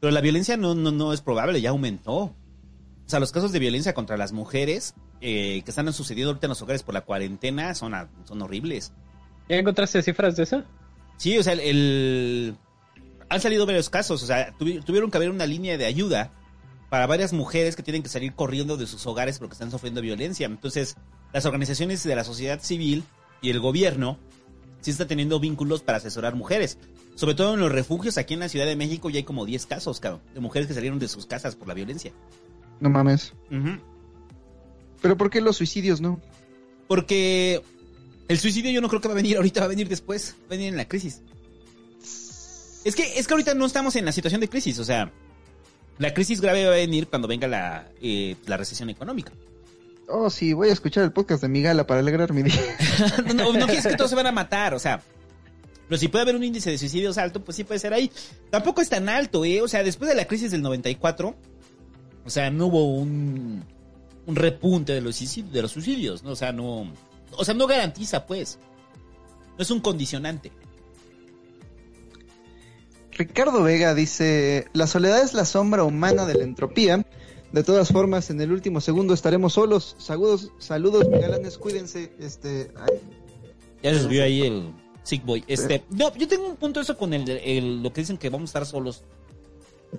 pero 0.00 0.10
la 0.10 0.20
violencia 0.20 0.56
no, 0.56 0.74
no, 0.74 0.90
no 0.90 1.12
es 1.12 1.22
probable, 1.22 1.60
ya 1.60 1.70
aumentó. 1.70 2.16
O 2.16 2.34
sea, 3.06 3.20
los 3.20 3.32
casos 3.32 3.52
de 3.52 3.58
violencia 3.58 3.94
contra 3.94 4.18
las 4.18 4.32
mujeres 4.32 4.94
eh, 5.22 5.62
que 5.64 5.70
están 5.70 5.90
sucediendo 5.94 6.30
ahorita 6.30 6.46
en 6.46 6.50
los 6.50 6.60
hogares 6.60 6.82
por 6.82 6.92
la 6.92 7.00
cuarentena 7.00 7.74
son, 7.74 7.94
son 8.24 8.42
horribles. 8.42 8.92
¿Ya 9.48 9.56
encontraste 9.56 10.02
cifras 10.02 10.36
de 10.36 10.42
eso? 10.42 10.62
Sí, 11.16 11.38
o 11.38 11.42
sea, 11.42 11.54
el 11.54 12.54
han 13.28 13.40
salido 13.40 13.66
varios 13.66 13.90
casos, 13.90 14.22
o 14.22 14.26
sea, 14.26 14.54
tuvieron 14.56 15.10
que 15.10 15.16
haber 15.16 15.30
una 15.30 15.46
línea 15.46 15.76
de 15.76 15.86
ayuda 15.86 16.32
para 16.88 17.06
varias 17.06 17.32
mujeres 17.32 17.76
que 17.76 17.82
tienen 17.82 18.02
que 18.02 18.08
salir 18.08 18.34
corriendo 18.34 18.76
de 18.76 18.86
sus 18.86 19.06
hogares 19.06 19.38
porque 19.38 19.52
están 19.52 19.70
sufriendo 19.70 20.00
violencia. 20.00 20.46
Entonces, 20.46 20.96
las 21.32 21.44
organizaciones 21.44 22.02
de 22.02 22.16
la 22.16 22.24
sociedad 22.24 22.60
civil 22.62 23.04
y 23.42 23.50
el 23.50 23.60
gobierno 23.60 24.18
sí 24.80 24.90
está 24.90 25.06
teniendo 25.06 25.38
vínculos 25.40 25.82
para 25.82 25.98
asesorar 25.98 26.34
mujeres. 26.34 26.78
Sobre 27.14 27.34
todo 27.34 27.54
en 27.54 27.60
los 27.60 27.72
refugios 27.72 28.16
aquí 28.16 28.34
en 28.34 28.40
la 28.40 28.48
Ciudad 28.48 28.64
de 28.64 28.76
México 28.76 29.10
ya 29.10 29.18
hay 29.18 29.24
como 29.24 29.44
10 29.44 29.66
casos, 29.66 30.00
cabrón, 30.00 30.22
de 30.32 30.40
mujeres 30.40 30.68
que 30.68 30.74
salieron 30.74 30.98
de 30.98 31.08
sus 31.08 31.26
casas 31.26 31.56
por 31.56 31.68
la 31.68 31.74
violencia. 31.74 32.12
No 32.80 32.88
mames. 32.88 33.34
Pero 35.02 35.16
¿por 35.16 35.28
qué 35.28 35.40
los 35.40 35.56
suicidios 35.56 36.00
no? 36.00 36.20
Porque 36.86 37.60
el 38.28 38.38
suicidio 38.38 38.70
yo 38.70 38.80
no 38.80 38.88
creo 38.88 39.00
que 39.00 39.08
va 39.08 39.14
a 39.14 39.16
venir 39.16 39.36
ahorita, 39.36 39.60
va 39.60 39.66
a 39.66 39.68
venir 39.68 39.88
después, 39.88 40.36
va 40.42 40.46
a 40.46 40.50
venir 40.50 40.68
en 40.68 40.76
la 40.76 40.88
crisis. 40.88 41.22
Es 42.88 42.96
que, 42.96 43.18
es 43.18 43.26
que 43.26 43.34
ahorita 43.34 43.52
no 43.52 43.66
estamos 43.66 43.96
en 43.96 44.06
la 44.06 44.12
situación 44.12 44.40
de 44.40 44.48
crisis, 44.48 44.78
o 44.78 44.84
sea, 44.84 45.12
la 45.98 46.14
crisis 46.14 46.40
grave 46.40 46.64
va 46.64 46.72
a 46.72 46.76
venir 46.76 47.06
cuando 47.06 47.28
venga 47.28 47.46
la, 47.46 47.86
eh, 48.00 48.34
la 48.46 48.56
recesión 48.56 48.88
económica. 48.88 49.30
Oh, 50.08 50.30
sí, 50.30 50.54
voy 50.54 50.70
a 50.70 50.72
escuchar 50.72 51.04
el 51.04 51.12
podcast 51.12 51.42
de 51.42 51.48
mi 51.48 51.60
gala 51.60 51.86
para 51.86 52.00
alegrar 52.00 52.32
mi 52.32 52.44
día. 52.44 52.78
no, 53.26 53.34
no, 53.34 53.52
no 53.52 53.66
quieres 53.66 53.86
que 53.86 53.94
todos 53.94 54.08
se 54.08 54.16
van 54.16 54.26
a 54.26 54.32
matar, 54.32 54.72
o 54.72 54.78
sea. 54.78 55.02
Pero 55.86 55.98
si 55.98 56.08
puede 56.08 56.22
haber 56.22 56.36
un 56.36 56.44
índice 56.44 56.70
de 56.70 56.78
suicidios 56.78 57.18
alto, 57.18 57.44
pues 57.44 57.56
sí 57.56 57.64
puede 57.64 57.78
ser 57.78 57.92
ahí. 57.92 58.10
Tampoco 58.48 58.80
es 58.80 58.88
tan 58.88 59.10
alto, 59.10 59.44
¿eh? 59.44 59.60
O 59.60 59.68
sea, 59.68 59.82
después 59.82 60.08
de 60.08 60.16
la 60.16 60.24
crisis 60.24 60.50
del 60.50 60.62
94, 60.62 61.36
o 62.24 62.30
sea, 62.30 62.50
no 62.50 62.68
hubo 62.68 62.94
un, 62.94 63.64
un 64.24 64.34
repunte 64.34 64.94
de 64.94 65.02
los, 65.02 65.16
suicidios, 65.16 65.52
de 65.52 65.60
los 65.60 65.72
suicidios, 65.72 66.22
¿no? 66.22 66.30
O 66.30 66.36
sea, 66.36 66.52
no... 66.52 66.90
O 67.32 67.44
sea, 67.44 67.52
no 67.52 67.66
garantiza, 67.66 68.24
pues. 68.24 68.58
No 69.58 69.62
es 69.62 69.70
un 69.70 69.80
condicionante. 69.80 70.52
Ricardo 73.18 73.62
Vega 73.62 73.94
dice, 73.94 74.68
la 74.72 74.86
soledad 74.86 75.20
es 75.22 75.34
la 75.34 75.44
sombra 75.44 75.82
humana 75.84 76.24
de 76.24 76.34
la 76.34 76.44
entropía. 76.44 77.04
De 77.52 77.64
todas 77.64 77.88
formas, 77.88 78.30
en 78.30 78.40
el 78.40 78.52
último 78.52 78.80
segundo 78.80 79.12
estaremos 79.14 79.54
solos. 79.54 79.96
Saludos, 79.98 80.52
saludos, 80.58 81.08
migalanes, 81.08 81.58
cuídense. 81.58 82.12
Este, 82.20 82.70
ay, 82.76 82.98
Ya 83.82 83.94
se 83.94 84.02
subió 84.02 84.22
ahí 84.22 84.42
el 84.42 84.70
Sick 85.02 85.24
Boy. 85.24 85.42
Este, 85.48 85.82
no, 85.90 86.14
yo 86.14 86.28
tengo 86.28 86.46
un 86.46 86.56
punto 86.56 86.80
eso 86.80 86.96
con 86.96 87.12
el, 87.14 87.28
el- 87.28 87.82
lo 87.82 87.92
que 87.92 88.02
dicen 88.02 88.18
que 88.18 88.28
vamos 88.30 88.48
a 88.48 88.50
estar 88.50 88.66
solos. 88.66 89.02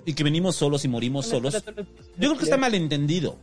Y 0.06 0.14
que 0.14 0.22
venimos 0.24 0.54
solos 0.56 0.84
y 0.84 0.88
morimos 0.88 1.26
solos. 1.26 1.52
Yo 1.54 1.72
creo 2.16 2.38
que 2.38 2.44
está 2.44 2.56
malentendido. 2.56 3.36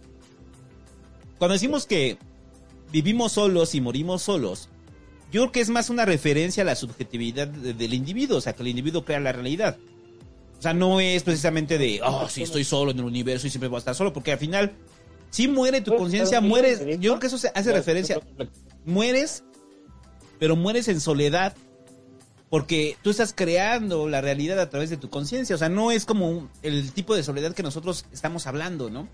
Cuando 1.37 1.53
decimos 1.53 1.85
que 1.85 2.17
vivimos 2.91 3.33
solos 3.33 3.75
y 3.75 3.81
morimos 3.81 4.21
solos, 4.23 4.69
yo 5.31 5.41
creo 5.41 5.51
que 5.51 5.59
es 5.61 5.69
más 5.69 5.89
una 5.89 6.05
referencia 6.05 6.63
a 6.63 6.65
la 6.65 6.75
subjetividad 6.75 7.47
de- 7.47 7.73
del 7.73 7.93
individuo, 7.93 8.37
o 8.37 8.41
sea, 8.41 8.53
que 8.53 8.61
el 8.63 8.69
individuo 8.69 9.03
crea 9.05 9.19
la 9.19 9.31
realidad. 9.31 9.77
O 10.57 10.61
sea, 10.61 10.73
no 10.73 10.99
es 10.99 11.21
precisamente 11.23 11.77
de, 11.77 11.99
oh, 12.03 12.27
sí, 12.29 12.41
estoy 12.43 12.63
solo 12.63 12.91
en 12.91 12.99
el 12.99 13.05
universo 13.05 13.45
y 13.45 13.49
siempre 13.49 13.67
voy 13.69 13.77
a 13.77 13.79
estar 13.79 13.93
solo, 13.95 14.11
porque 14.13 14.31
al 14.31 14.39
final, 14.39 14.71
si 15.29 15.47
muere 15.47 15.81
tu 15.81 15.91
conciencia, 15.97 16.39
mueres. 16.41 16.79
Yo 16.99 17.11
creo 17.11 17.19
que 17.19 17.27
eso 17.27 17.37
se 17.37 17.49
hace 17.53 17.71
referencia. 17.73 18.19
Mueres, 18.85 19.43
pero 20.39 20.55
mueres 20.55 20.87
en 20.87 20.99
soledad, 21.01 21.53
porque 22.49 22.95
tú 23.03 23.09
estás 23.09 23.33
creando 23.35 24.07
la 24.07 24.21
realidad 24.21 24.59
a 24.59 24.69
través 24.69 24.89
de 24.89 24.97
tu 24.97 25.09
conciencia. 25.09 25.55
O 25.55 25.59
sea, 25.59 25.67
no 25.69 25.91
es 25.91 26.05
como 26.05 26.29
un- 26.29 26.49
el 26.63 26.91
tipo 26.93 27.13
de 27.15 27.21
soledad 27.23 27.53
que 27.53 27.61
nosotros 27.63 28.05
estamos 28.13 28.47
hablando, 28.47 28.89
¿no? 28.89 29.07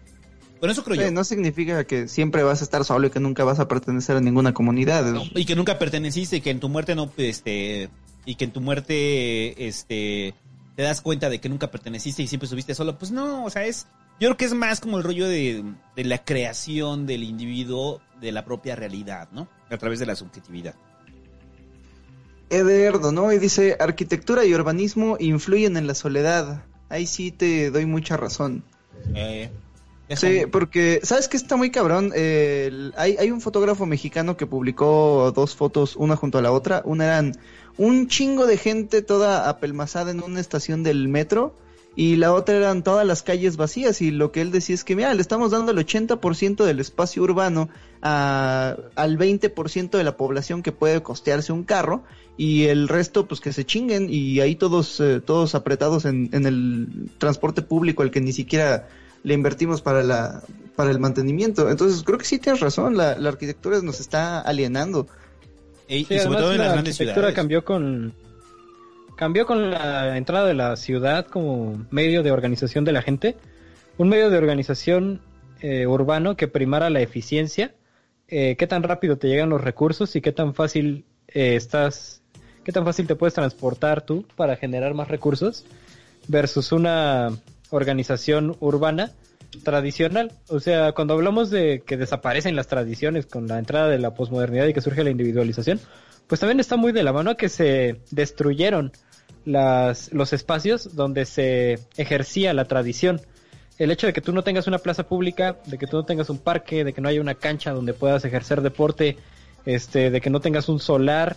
Por 0.60 0.70
eso 0.70 0.84
creo 0.84 0.96
yo. 0.96 1.12
no 1.12 1.24
significa 1.24 1.84
que 1.84 2.08
siempre 2.08 2.44
vas 2.44 2.62
a 2.62 2.64
estar 2.64 2.86
solo 2.86 3.08
y 3.08 3.10
que 3.10 3.20
nunca 3.20 3.44
vas 3.44 3.60
a 3.60 3.68
pertenecer 3.68 4.16
a 4.16 4.22
ninguna 4.22 4.54
comunidad. 4.54 5.04
No, 5.12 5.24
y 5.36 5.46
que 5.46 5.56
nunca 5.56 5.78
perteneciste 5.78 6.38
y 6.38 6.42
que 6.42 6.52
en 6.52 6.60
tu 6.60 6.70
muerte 6.70 6.96
no, 6.96 7.12
este, 7.18 7.90
y 8.26 8.36
que 8.36 8.46
en 8.46 8.52
tu 8.52 8.62
muerte, 8.62 9.68
este, 9.68 10.34
te 10.76 10.84
das 10.84 11.02
cuenta 11.02 11.30
de 11.30 11.40
que 11.40 11.50
nunca 11.50 11.70
perteneciste 11.70 12.24
y 12.24 12.28
siempre 12.28 12.46
estuviste 12.46 12.76
solo. 12.76 12.98
Pues 12.98 13.12
no, 13.12 13.44
o 13.44 13.50
sea, 13.50 13.66
es, 13.66 13.88
yo 14.20 14.30
creo 14.30 14.38
que 14.38 14.46
es 14.46 14.54
más 14.54 14.80
como 14.80 14.98
el 14.98 15.04
rollo 15.04 15.28
de, 15.28 15.64
de 15.96 16.04
la 16.06 16.24
creación 16.24 17.06
del 17.06 17.24
individuo 17.24 18.02
de 18.22 18.32
la 18.32 18.46
propia 18.46 18.76
realidad, 18.76 19.30
¿no? 19.32 19.50
A 19.70 19.78
través 19.78 20.00
de 20.00 20.06
la 20.06 20.16
subjetividad. 20.16 20.76
Ederdo, 22.50 23.12
¿no? 23.12 23.34
Y 23.34 23.40
dice, 23.40 23.78
arquitectura 23.80 24.46
y 24.46 24.54
urbanismo 24.54 25.18
influyen 25.20 25.76
en 25.76 25.88
la 25.88 25.96
soledad. 25.96 26.64
Ahí 26.90 27.08
sí 27.08 27.32
te 27.32 27.72
doy 27.72 27.86
mucha 27.86 28.16
razón. 28.16 28.64
Eh, 29.16 29.50
Sí, 30.16 30.42
porque, 30.52 31.00
¿sabes 31.04 31.28
qué 31.28 31.38
está 31.38 31.56
muy 31.56 31.70
cabrón? 31.72 32.12
Eh, 32.16 32.66
el- 32.68 32.94
hay, 32.98 33.16
hay 33.18 33.32
un 33.32 33.42
fotógrafo 33.42 33.86
mexicano 33.86 34.38
que 34.38 34.46
publicó 34.48 35.32
dos 35.36 35.56
fotos, 35.56 35.96
una 35.96 36.16
junto 36.16 36.38
a 36.38 36.42
la 36.42 36.52
otra. 36.52 36.82
Una 36.86 37.06
eran 37.06 37.34
un 37.78 38.08
chingo 38.08 38.46
de 38.46 38.58
gente 38.58 39.02
toda 39.02 39.50
apelmazada 39.50 40.12
en 40.12 40.22
una 40.22 40.40
estación 40.40 40.84
del 40.84 41.08
metro 41.08 41.56
y 41.96 42.16
la 42.16 42.34
otra 42.34 42.56
eran 42.56 42.84
todas 42.84 43.06
las 43.06 43.22
calles 43.22 43.56
vacías 43.56 44.02
y 44.02 44.10
lo 44.10 44.32
que 44.32 44.42
él 44.42 44.52
decía 44.52 44.74
es 44.74 44.84
que, 44.84 44.96
mira, 44.96 45.14
le 45.14 45.22
estamos 45.22 45.52
dando 45.52 45.72
el 45.72 45.78
80% 45.78 46.66
del 46.66 46.80
espacio 46.80 47.22
urbano 47.22 47.70
a- 48.02 48.76
al 48.96 49.18
20% 49.18 49.98
de 49.98 50.04
la 50.04 50.18
población 50.18 50.64
que 50.64 50.72
puede 50.72 51.02
costearse 51.04 51.52
un 51.54 51.64
carro 51.64 52.04
y 52.36 52.64
el 52.66 52.88
resto 52.88 53.28
pues 53.28 53.40
que 53.42 53.54
se 53.54 53.64
chinguen 53.66 54.08
y 54.10 54.40
ahí 54.40 54.56
todos, 54.56 55.00
eh, 55.00 55.22
todos 55.24 55.54
apretados 55.56 56.06
en, 56.06 56.30
en 56.34 56.46
el 56.48 57.10
transporte 57.20 57.62
público 57.62 58.02
al 58.02 58.10
que 58.12 58.22
ni 58.22 58.34
siquiera 58.34 58.88
le 59.24 59.34
invertimos 59.34 59.82
para 59.82 60.04
la 60.04 60.44
para 60.76 60.92
el 60.92 61.00
mantenimiento. 61.00 61.70
Entonces 61.70 62.04
creo 62.04 62.18
que 62.18 62.26
sí 62.26 62.40
tienes 62.40 62.62
razón, 62.62 62.98
la, 62.98 63.18
la 63.18 63.30
arquitectura 63.30 63.80
nos 63.82 64.00
está 64.00 64.40
alienando. 64.40 65.08
y, 65.88 66.06
Sí, 66.06 66.16
y 66.16 66.20
sobre 66.20 66.40
todo 66.40 66.52
en 66.52 66.58
la 66.58 66.66
las 66.66 66.74
grandes 66.74 66.96
arquitectura 66.96 67.14
ciudades. 67.14 67.36
cambió 67.36 67.66
con 67.66 68.14
cambió 69.16 69.46
con 69.46 69.72
la 69.72 70.18
entrada 70.18 70.48
de 70.48 70.54
la 70.54 70.76
ciudad 70.76 71.28
como 71.28 71.86
medio 71.92 72.24
de 72.24 72.32
organización 72.32 72.84
de 72.84 72.92
la 72.92 73.02
gente, 73.02 73.38
un 73.98 74.10
medio 74.10 74.30
de 74.30 74.38
organización 74.38 75.22
eh, 75.62 75.88
urbano 75.88 76.36
que 76.36 76.48
primara 76.48 76.90
la 76.90 77.02
eficiencia, 77.02 77.74
eh, 78.28 78.56
qué 78.58 78.68
tan 78.68 78.84
rápido 78.84 79.18
te 79.18 79.28
llegan 79.28 79.50
los 79.50 79.62
recursos 79.62 80.16
y 80.16 80.22
qué 80.22 80.32
tan 80.32 80.56
fácil 80.56 81.06
eh, 81.28 81.56
estás, 81.56 82.22
qué 82.64 82.72
tan 82.72 82.84
fácil 82.84 83.08
te 83.08 83.16
puedes 83.16 83.34
transportar 83.34 84.02
tú 84.02 84.26
para 84.36 84.56
generar 84.56 84.94
más 84.94 85.08
recursos 85.08 85.66
versus 86.28 86.72
una 86.72 87.30
organización 87.74 88.56
urbana 88.60 89.12
tradicional. 89.64 90.32
O 90.48 90.60
sea, 90.60 90.94
cuando 90.94 91.14
hablamos 91.14 91.50
de 91.50 91.84
que 91.86 91.98
desaparecen 91.98 92.56
las 92.56 92.68
tradiciones 92.68 93.26
con 93.26 93.48
la 93.48 93.60
entrada 93.60 93.90
de 93.90 94.00
la 94.00 94.14
posmodernidad 94.14 94.68
y 94.68 94.74
que 94.74 94.82
surge 94.82 95.04
la 95.04 95.10
individualización, 95.10 95.80
pues 96.28 96.40
también 96.40 96.60
está 96.60 96.78
muy 96.78 96.92
de 96.92 97.04
la 97.04 97.14
mano 97.14 97.36
que 97.36 97.50
se 97.50 98.02
destruyeron 98.12 98.92
las, 99.46 100.14
los 100.14 100.34
espacios 100.34 100.96
donde 100.96 101.26
se 101.26 101.80
ejercía 101.98 102.54
la 102.54 102.66
tradición. 102.66 103.22
El 103.78 103.92
hecho 103.92 104.08
de 104.08 104.14
que 104.14 104.22
tú 104.22 104.34
no 104.34 104.44
tengas 104.44 104.68
una 104.68 104.78
plaza 104.78 105.08
pública, 105.08 105.58
de 105.66 105.78
que 105.78 105.88
tú 105.88 105.98
no 105.98 106.06
tengas 106.06 106.30
un 106.30 106.38
parque, 106.38 106.84
de 106.84 106.94
que 106.94 107.02
no 107.02 107.10
haya 107.10 107.22
una 107.22 107.36
cancha 107.36 107.72
donde 107.72 107.94
puedas 107.94 108.24
ejercer 108.24 108.62
deporte, 108.62 109.18
este, 109.66 110.12
de 110.12 110.22
que 110.22 110.30
no 110.30 110.40
tengas 110.40 110.70
un 110.70 110.80
solar, 110.80 111.36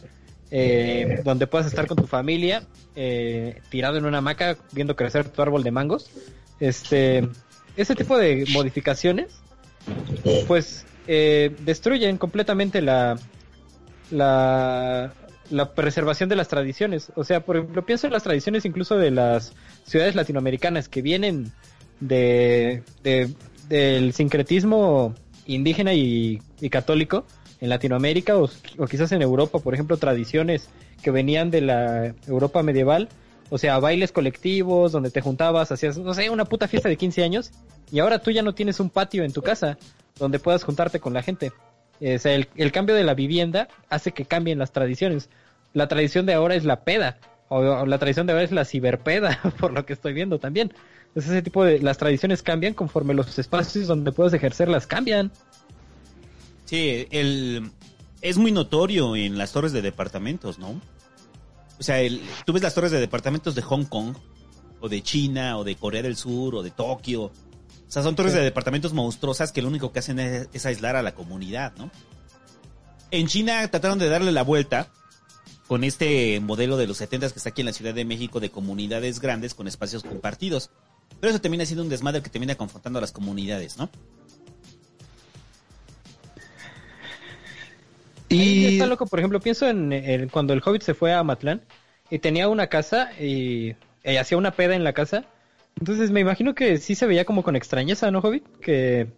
eh, 0.51 1.21
donde 1.25 1.47
puedas 1.47 1.67
estar 1.67 1.87
con 1.87 1.97
tu 1.97 2.07
familia, 2.07 2.63
eh, 2.95 3.61
tirado 3.71 3.99
en 3.99 4.05
una 4.07 4.19
hamaca 4.19 4.57
viendo 4.73 4.97
crecer 4.97 5.29
tu 5.29 5.43
árbol 5.43 5.63
de 5.63 5.71
mangos. 5.71 6.11
Este, 6.61 7.29
ese 7.77 7.95
tipo 7.95 8.17
de 8.17 8.45
modificaciones, 8.53 9.35
pues, 10.47 10.87
eh, 11.07 11.55
destruyen 11.65 12.17
completamente 12.19 12.81
la, 12.83 13.19
la, 14.11 15.13
la 15.51 15.75
preservación 15.75 16.29
de 16.29 16.37
las 16.37 16.49
tradiciones. 16.49 17.13
O 17.15 17.25
sea, 17.25 17.41
por 17.41 17.57
ejemplo, 17.57 17.85
pienso 17.85 18.07
en 18.07 18.13
las 18.13 18.23
tradiciones 18.23 18.65
incluso 18.65 18.97
de 18.97 19.11
las 19.11 19.53
ciudades 19.85 20.15
latinoamericanas 20.15 20.89
que 20.89 21.03
vienen 21.03 21.53
de, 22.01 22.83
de- 23.03 23.31
del 23.69 24.13
sincretismo 24.13 25.15
indígena 25.47 25.93
y 25.95 26.41
católico 26.71 27.25
en 27.61 27.69
Latinoamérica 27.69 28.37
o, 28.37 28.49
quizás 28.89 29.13
en 29.13 29.23
Europa, 29.23 29.59
por 29.59 29.75
ejemplo, 29.75 29.97
tradiciones 29.97 30.69
que 31.03 31.11
venían 31.11 31.51
de 31.51 31.61
la 31.61 32.15
Europa 32.27 32.63
medieval, 32.63 33.09
o 33.49 33.59
sea, 33.59 33.79
bailes 33.79 34.13
colectivos 34.13 34.93
donde 34.93 35.11
te 35.11 35.21
juntabas, 35.21 35.71
hacías, 35.73 35.99
no 35.99 36.15
sé, 36.15 36.31
una 36.31 36.45
puta 36.45 36.69
fiesta 36.69 36.89
de 36.89 36.97
15 36.97 37.23
años 37.23 37.51
y 37.93 38.01
ahora 38.01 38.19
tú 38.19 38.31
ya 38.31 38.43
no 38.43 38.55
tienes 38.55 38.81
un 38.81 38.91
patio 38.91 39.25
en 39.25 39.33
tu 39.33 39.43
casa 39.43 39.79
donde 40.19 40.39
puedas 40.39 40.65
juntarte 40.65 41.01
con 41.01 41.15
la 41.15 41.23
gente. 41.23 41.53
Eh, 42.01 42.17
O 42.17 42.19
sea, 42.19 42.35
el, 42.35 42.73
cambio 42.73 42.95
de 42.95 43.05
la 43.05 43.15
vivienda 43.15 43.69
hace 43.89 44.13
que 44.13 44.25
cambien 44.25 44.59
las 44.59 44.73
tradiciones. 44.73 45.31
La 45.73 45.89
tradición 45.89 46.27
de 46.27 46.35
ahora 46.35 46.55
es 46.55 46.65
la 46.65 46.81
peda, 46.81 47.19
o, 47.49 47.59
o 47.59 47.87
la 47.87 47.99
tradición 47.99 48.27
de 48.27 48.33
ahora 48.33 48.45
es 48.45 48.53
la 48.53 48.65
ciberpeda, 48.65 49.41
por 49.61 49.73
lo 49.73 49.87
que 49.87 49.93
estoy 49.93 50.13
viendo 50.13 50.39
también. 50.39 50.73
Entonces, 51.09 51.33
ese 51.33 51.43
tipo 51.43 51.65
de 51.65 51.79
las 51.79 51.97
tradiciones 51.97 52.43
cambian 52.43 52.75
conforme 52.75 53.15
los 53.15 53.39
espacios 53.39 53.87
donde 53.87 54.13
puedes 54.13 54.35
ejercerlas 54.35 54.87
cambian. 54.87 55.33
Sí, 56.67 57.07
el, 57.11 57.71
es 58.21 58.37
muy 58.37 58.53
notorio 58.53 59.17
en 59.17 59.39
las 59.39 59.53
torres 59.53 59.73
de 59.73 59.81
departamentos, 59.83 60.59
¿no? 60.59 60.81
O 61.79 61.83
sea, 61.83 62.01
el, 62.01 62.21
tú 62.45 62.53
ves 62.53 62.63
las 62.63 62.75
torres 62.75 62.93
de 62.93 63.01
departamentos 63.01 63.55
de 63.55 63.63
Hong 63.63 63.85
Kong, 63.85 64.15
o 64.81 64.89
de 64.89 65.03
China, 65.03 65.57
o 65.59 65.65
de 65.65 65.77
Corea 65.77 66.03
del 66.03 66.17
Sur, 66.17 66.55
o 66.57 66.63
de 66.63 66.71
Tokio. 66.71 67.23
O 67.25 67.33
sea, 67.89 68.03
son 68.03 68.15
torres 68.17 68.33
Sí. 68.33 68.39
de 68.39 68.45
departamentos 68.45 68.93
monstruosas 68.93 69.53
que 69.53 69.63
lo 69.63 69.69
único 69.69 69.93
que 69.93 70.01
hacen 70.01 70.19
es, 70.19 70.49
es 70.53 70.67
aislar 70.67 70.97
a 70.97 71.03
la 71.03 71.15
comunidad, 71.15 71.73
¿no? 71.79 71.91
En 73.11 73.27
China 73.29 73.67
trataron 73.69 73.99
de 73.99 74.09
darle 74.09 74.33
la 74.33 74.43
vuelta 74.43 74.89
con 75.69 75.85
este 75.85 76.39
modelo 76.41 76.77
de 76.77 76.87
los 76.87 76.97
70 76.99 77.31
que 77.31 77.39
está 77.39 77.51
aquí 77.51 77.63
en 77.63 77.67
la 77.67 77.73
Ciudad 77.73 77.95
de 77.95 78.05
México 78.05 78.41
de 78.41 78.51
comunidades 78.51 79.21
grandes 79.21 79.55
con 79.55 79.69
espacios 79.69 80.03
compartidos. 80.03 80.71
Pero 81.21 81.31
eso 81.31 81.41
termina 81.41 81.65
siendo 81.65 81.83
un 81.85 81.89
desmadre 81.89 82.23
que 82.23 82.31
termina 82.31 82.55
confrontando 82.57 82.99
a 82.99 83.03
las 83.03 83.13
comunidades, 83.13 83.77
¿no? 83.79 83.89
Y 88.37 88.67
está 88.67 88.87
loco, 88.87 89.07
por 89.07 89.19
ejemplo, 89.19 89.41
pienso 89.41 89.69
en, 89.69 89.93
en 89.93 90.29
cuando 90.29 90.53
el 90.53 90.63
Hobbit 90.65 90.83
se 90.83 90.95
fue 90.95 91.13
a 91.13 91.23
Matlán 91.23 91.63
y 92.11 92.19
tenía 92.19 92.49
una 92.49 92.69
casa 92.69 93.11
y, 93.21 93.75
y 94.05 94.17
hacía 94.17 94.39
una 94.39 94.53
peda 94.53 94.75
en 94.75 94.85
la 94.85 94.93
casa. 94.93 95.25
Entonces 95.79 96.11
me 96.11 96.21
imagino 96.21 96.55
que 96.55 96.79
sí 96.79 96.95
se 96.95 97.07
veía 97.07 97.25
como 97.25 97.43
con 97.43 97.57
extrañeza, 97.57 98.11
¿no, 98.11 98.21
Hobbit? 98.21 98.45
Que, 98.61 99.09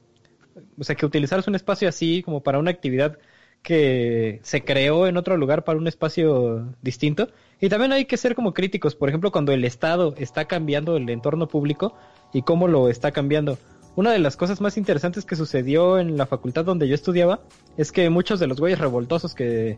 o 0.79 0.85
sea, 0.85 0.97
que 0.97 1.07
utilizaras 1.07 1.47
un 1.47 1.55
espacio 1.55 1.89
así 1.89 2.23
como 2.23 2.43
para 2.43 2.59
una 2.59 2.71
actividad 2.71 3.19
que 3.63 4.41
se 4.43 4.65
creó 4.65 5.07
en 5.07 5.17
otro 5.17 5.37
lugar 5.37 5.65
para 5.65 5.79
un 5.79 5.87
espacio 5.87 6.75
distinto. 6.83 7.29
Y 7.61 7.69
también 7.69 7.93
hay 7.93 8.05
que 8.05 8.17
ser 8.17 8.35
como 8.35 8.55
críticos, 8.55 8.95
por 8.95 9.09
ejemplo, 9.09 9.33
cuando 9.33 9.53
el 9.53 9.65
Estado 9.65 10.15
está 10.17 10.47
cambiando 10.47 10.97
el 10.97 11.09
entorno 11.11 11.49
público 11.49 11.95
y 12.33 12.43
cómo 12.43 12.69
lo 12.69 12.89
está 12.89 13.11
cambiando. 13.11 13.59
Una 13.99 14.13
de 14.13 14.21
las 14.21 14.37
cosas 14.37 14.61
más 14.61 14.77
interesantes 14.77 15.25
que 15.25 15.35
sucedió 15.35 15.99
en 15.99 16.17
la 16.17 16.25
facultad 16.25 16.65
donde 16.65 16.87
yo 16.87 16.95
estudiaba 16.95 17.41
es 17.77 17.91
que 17.91 18.09
muchos 18.11 18.39
de 18.39 18.47
los 18.47 18.61
güeyes 18.61 18.79
revoltosos 18.79 19.35
que, 19.35 19.77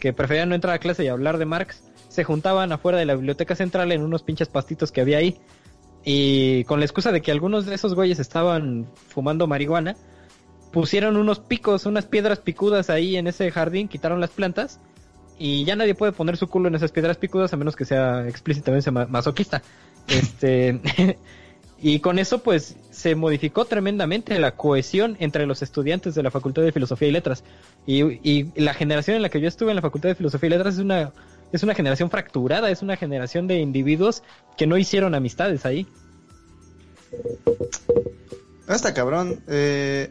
que 0.00 0.12
preferían 0.12 0.48
no 0.48 0.56
entrar 0.56 0.74
a 0.74 0.80
clase 0.80 1.04
y 1.04 1.06
hablar 1.06 1.38
de 1.38 1.44
Marx 1.44 1.84
se 2.08 2.24
juntaban 2.24 2.72
afuera 2.72 2.98
de 2.98 3.04
la 3.04 3.14
biblioteca 3.14 3.54
central 3.54 3.92
en 3.92 4.02
unos 4.02 4.24
pinches 4.24 4.48
pastitos 4.48 4.90
que 4.90 5.00
había 5.00 5.18
ahí. 5.18 5.38
Y 6.02 6.64
con 6.64 6.80
la 6.80 6.86
excusa 6.86 7.12
de 7.12 7.22
que 7.22 7.30
algunos 7.30 7.66
de 7.66 7.76
esos 7.76 7.94
güeyes 7.94 8.18
estaban 8.18 8.88
fumando 9.10 9.46
marihuana, 9.46 9.94
pusieron 10.72 11.16
unos 11.16 11.38
picos, 11.38 11.86
unas 11.86 12.06
piedras 12.06 12.40
picudas 12.40 12.90
ahí 12.90 13.14
en 13.14 13.28
ese 13.28 13.52
jardín, 13.52 13.86
quitaron 13.86 14.20
las 14.20 14.30
plantas 14.30 14.80
y 15.38 15.64
ya 15.64 15.76
nadie 15.76 15.94
puede 15.94 16.10
poner 16.10 16.36
su 16.36 16.48
culo 16.48 16.66
en 16.66 16.74
esas 16.74 16.90
piedras 16.90 17.16
picudas 17.16 17.52
a 17.52 17.56
menos 17.56 17.76
que 17.76 17.84
sea 17.84 18.26
explícitamente 18.26 18.90
masoquista. 18.90 19.62
Este 20.08 20.80
y 21.80 22.00
con 22.00 22.18
eso 22.18 22.42
pues 22.42 22.76
se 22.90 23.14
modificó 23.14 23.66
tremendamente 23.66 24.38
la 24.38 24.52
cohesión 24.52 25.16
entre 25.20 25.46
los 25.46 25.62
estudiantes 25.62 26.14
de 26.14 26.22
la 26.22 26.30
Facultad 26.30 26.62
de 26.62 26.72
Filosofía 26.72 27.08
y 27.08 27.12
Letras. 27.12 27.44
Y, 27.86 28.44
la 28.60 28.74
generación 28.74 29.16
en 29.16 29.22
la 29.22 29.28
que 29.28 29.40
yo 29.40 29.48
estuve 29.48 29.70
en 29.70 29.76
la 29.76 29.82
Facultad 29.82 30.08
de 30.08 30.14
Filosofía 30.14 30.48
y 30.48 30.50
Letras 30.50 30.74
es 30.74 30.80
una 30.80 31.12
es 31.52 31.62
una 31.62 31.74
generación 31.74 32.10
fracturada, 32.10 32.70
es 32.70 32.82
una 32.82 32.96
generación 32.96 33.46
de 33.46 33.60
individuos 33.60 34.24
que 34.56 34.66
no 34.66 34.76
hicieron 34.76 35.14
amistades 35.14 35.64
ahí. 35.64 35.86
Hasta 38.66 38.94
cabrón. 38.94 39.40
Eh, 39.46 40.10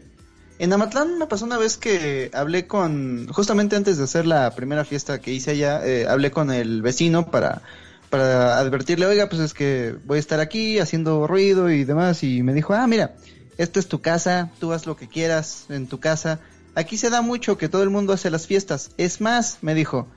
en 0.60 0.72
Amatlán 0.72 1.18
me 1.18 1.28
pasó 1.28 1.44
una 1.44 1.58
vez 1.58 1.76
que 1.76 2.32
hablé 2.34 2.68
con, 2.68 3.28
justamente 3.28 3.76
antes 3.76 3.98
de 3.98 4.06
hacer 4.06 4.26
la 4.26 4.56
primera 4.56 4.86
fiesta 4.86 5.20
que 5.20 5.34
hice 5.34 5.52
allá, 5.52 5.86
eh, 5.86 6.08
hablé 6.08 6.32
con 6.32 6.52
el 6.52 6.82
vecino 6.82 7.30
para, 7.30 7.62
para 8.10 8.58
advertirle, 8.60 9.06
oiga, 9.06 9.30
pues 9.30 9.42
es 9.42 9.54
que 9.54 9.96
voy 10.06 10.18
a 10.18 10.20
estar 10.20 10.40
aquí 10.40 10.80
haciendo 10.80 11.28
ruido 11.28 11.70
y 11.70 11.84
demás, 11.84 12.24
y 12.24 12.44
me 12.44 12.54
dijo, 12.54 12.74
ah, 12.74 12.88
mira, 12.88 13.16
esta 13.58 13.80
es 13.80 13.88
tu 13.88 14.02
casa, 14.02 14.52
tú 14.60 14.74
haz 14.74 14.86
lo 14.86 14.96
que 14.96 15.08
quieras 15.08 15.66
en 15.70 15.88
tu 15.88 16.00
casa. 16.00 16.40
Aquí 16.76 16.98
se 16.98 17.10
da 17.10 17.22
mucho 17.22 17.58
que 17.58 17.70
todo 17.70 17.84
el 17.84 17.90
mundo 17.90 18.14
hace 18.14 18.30
las 18.30 18.48
fiestas. 18.48 18.92
Es 18.98 19.22
más, 19.22 19.60
me 19.62 19.74
dijo, 19.74 20.08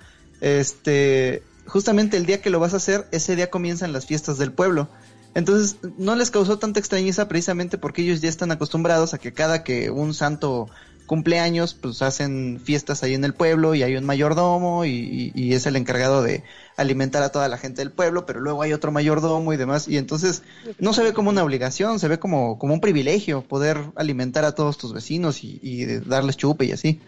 este, 0.40 1.42
justamente 1.66 2.16
el 2.16 2.26
día 2.26 2.42
que 2.42 2.50
lo 2.50 2.58
vas 2.58 2.74
a 2.74 2.78
hacer, 2.78 3.06
ese 3.12 3.36
día 3.36 3.50
comienzan 3.50 3.92
las 3.92 4.06
fiestas 4.06 4.38
del 4.38 4.52
pueblo. 4.52 4.88
Entonces, 5.34 5.76
no 5.98 6.16
les 6.16 6.30
causó 6.30 6.58
tanta 6.58 6.80
extrañeza 6.80 7.28
precisamente 7.28 7.78
porque 7.78 8.02
ellos 8.02 8.20
ya 8.20 8.28
están 8.28 8.50
acostumbrados 8.50 9.14
a 9.14 9.18
que 9.18 9.32
cada 9.32 9.62
que 9.62 9.90
un 9.90 10.14
santo 10.14 10.68
cumple 11.08 11.40
años, 11.40 11.74
pues 11.74 12.00
hacen 12.02 12.60
fiestas 12.62 13.02
ahí 13.02 13.14
en 13.14 13.24
el 13.24 13.34
pueblo 13.34 13.74
y 13.74 13.82
hay 13.82 13.96
un 13.96 14.04
mayordomo 14.04 14.84
y, 14.84 15.32
y, 15.34 15.54
es 15.54 15.66
el 15.66 15.74
encargado 15.74 16.22
de 16.22 16.44
alimentar 16.76 17.24
a 17.24 17.30
toda 17.30 17.48
la 17.48 17.58
gente 17.58 17.80
del 17.80 17.90
pueblo, 17.90 18.26
pero 18.26 18.40
luego 18.40 18.62
hay 18.62 18.72
otro 18.72 18.92
mayordomo 18.92 19.52
y 19.52 19.56
demás. 19.56 19.88
Y 19.88 19.96
entonces 19.96 20.44
no 20.78 20.92
se 20.92 21.02
ve 21.02 21.12
como 21.12 21.30
una 21.30 21.42
obligación, 21.42 21.98
se 21.98 22.06
ve 22.06 22.20
como, 22.20 22.56
como 22.60 22.74
un 22.74 22.80
privilegio 22.80 23.42
poder 23.42 23.78
alimentar 23.96 24.44
a 24.44 24.54
todos 24.54 24.78
tus 24.78 24.92
vecinos 24.92 25.42
y, 25.42 25.58
y 25.60 25.84
darles 25.86 26.36
chupe 26.36 26.66
y 26.66 26.70
así. 26.70 27.00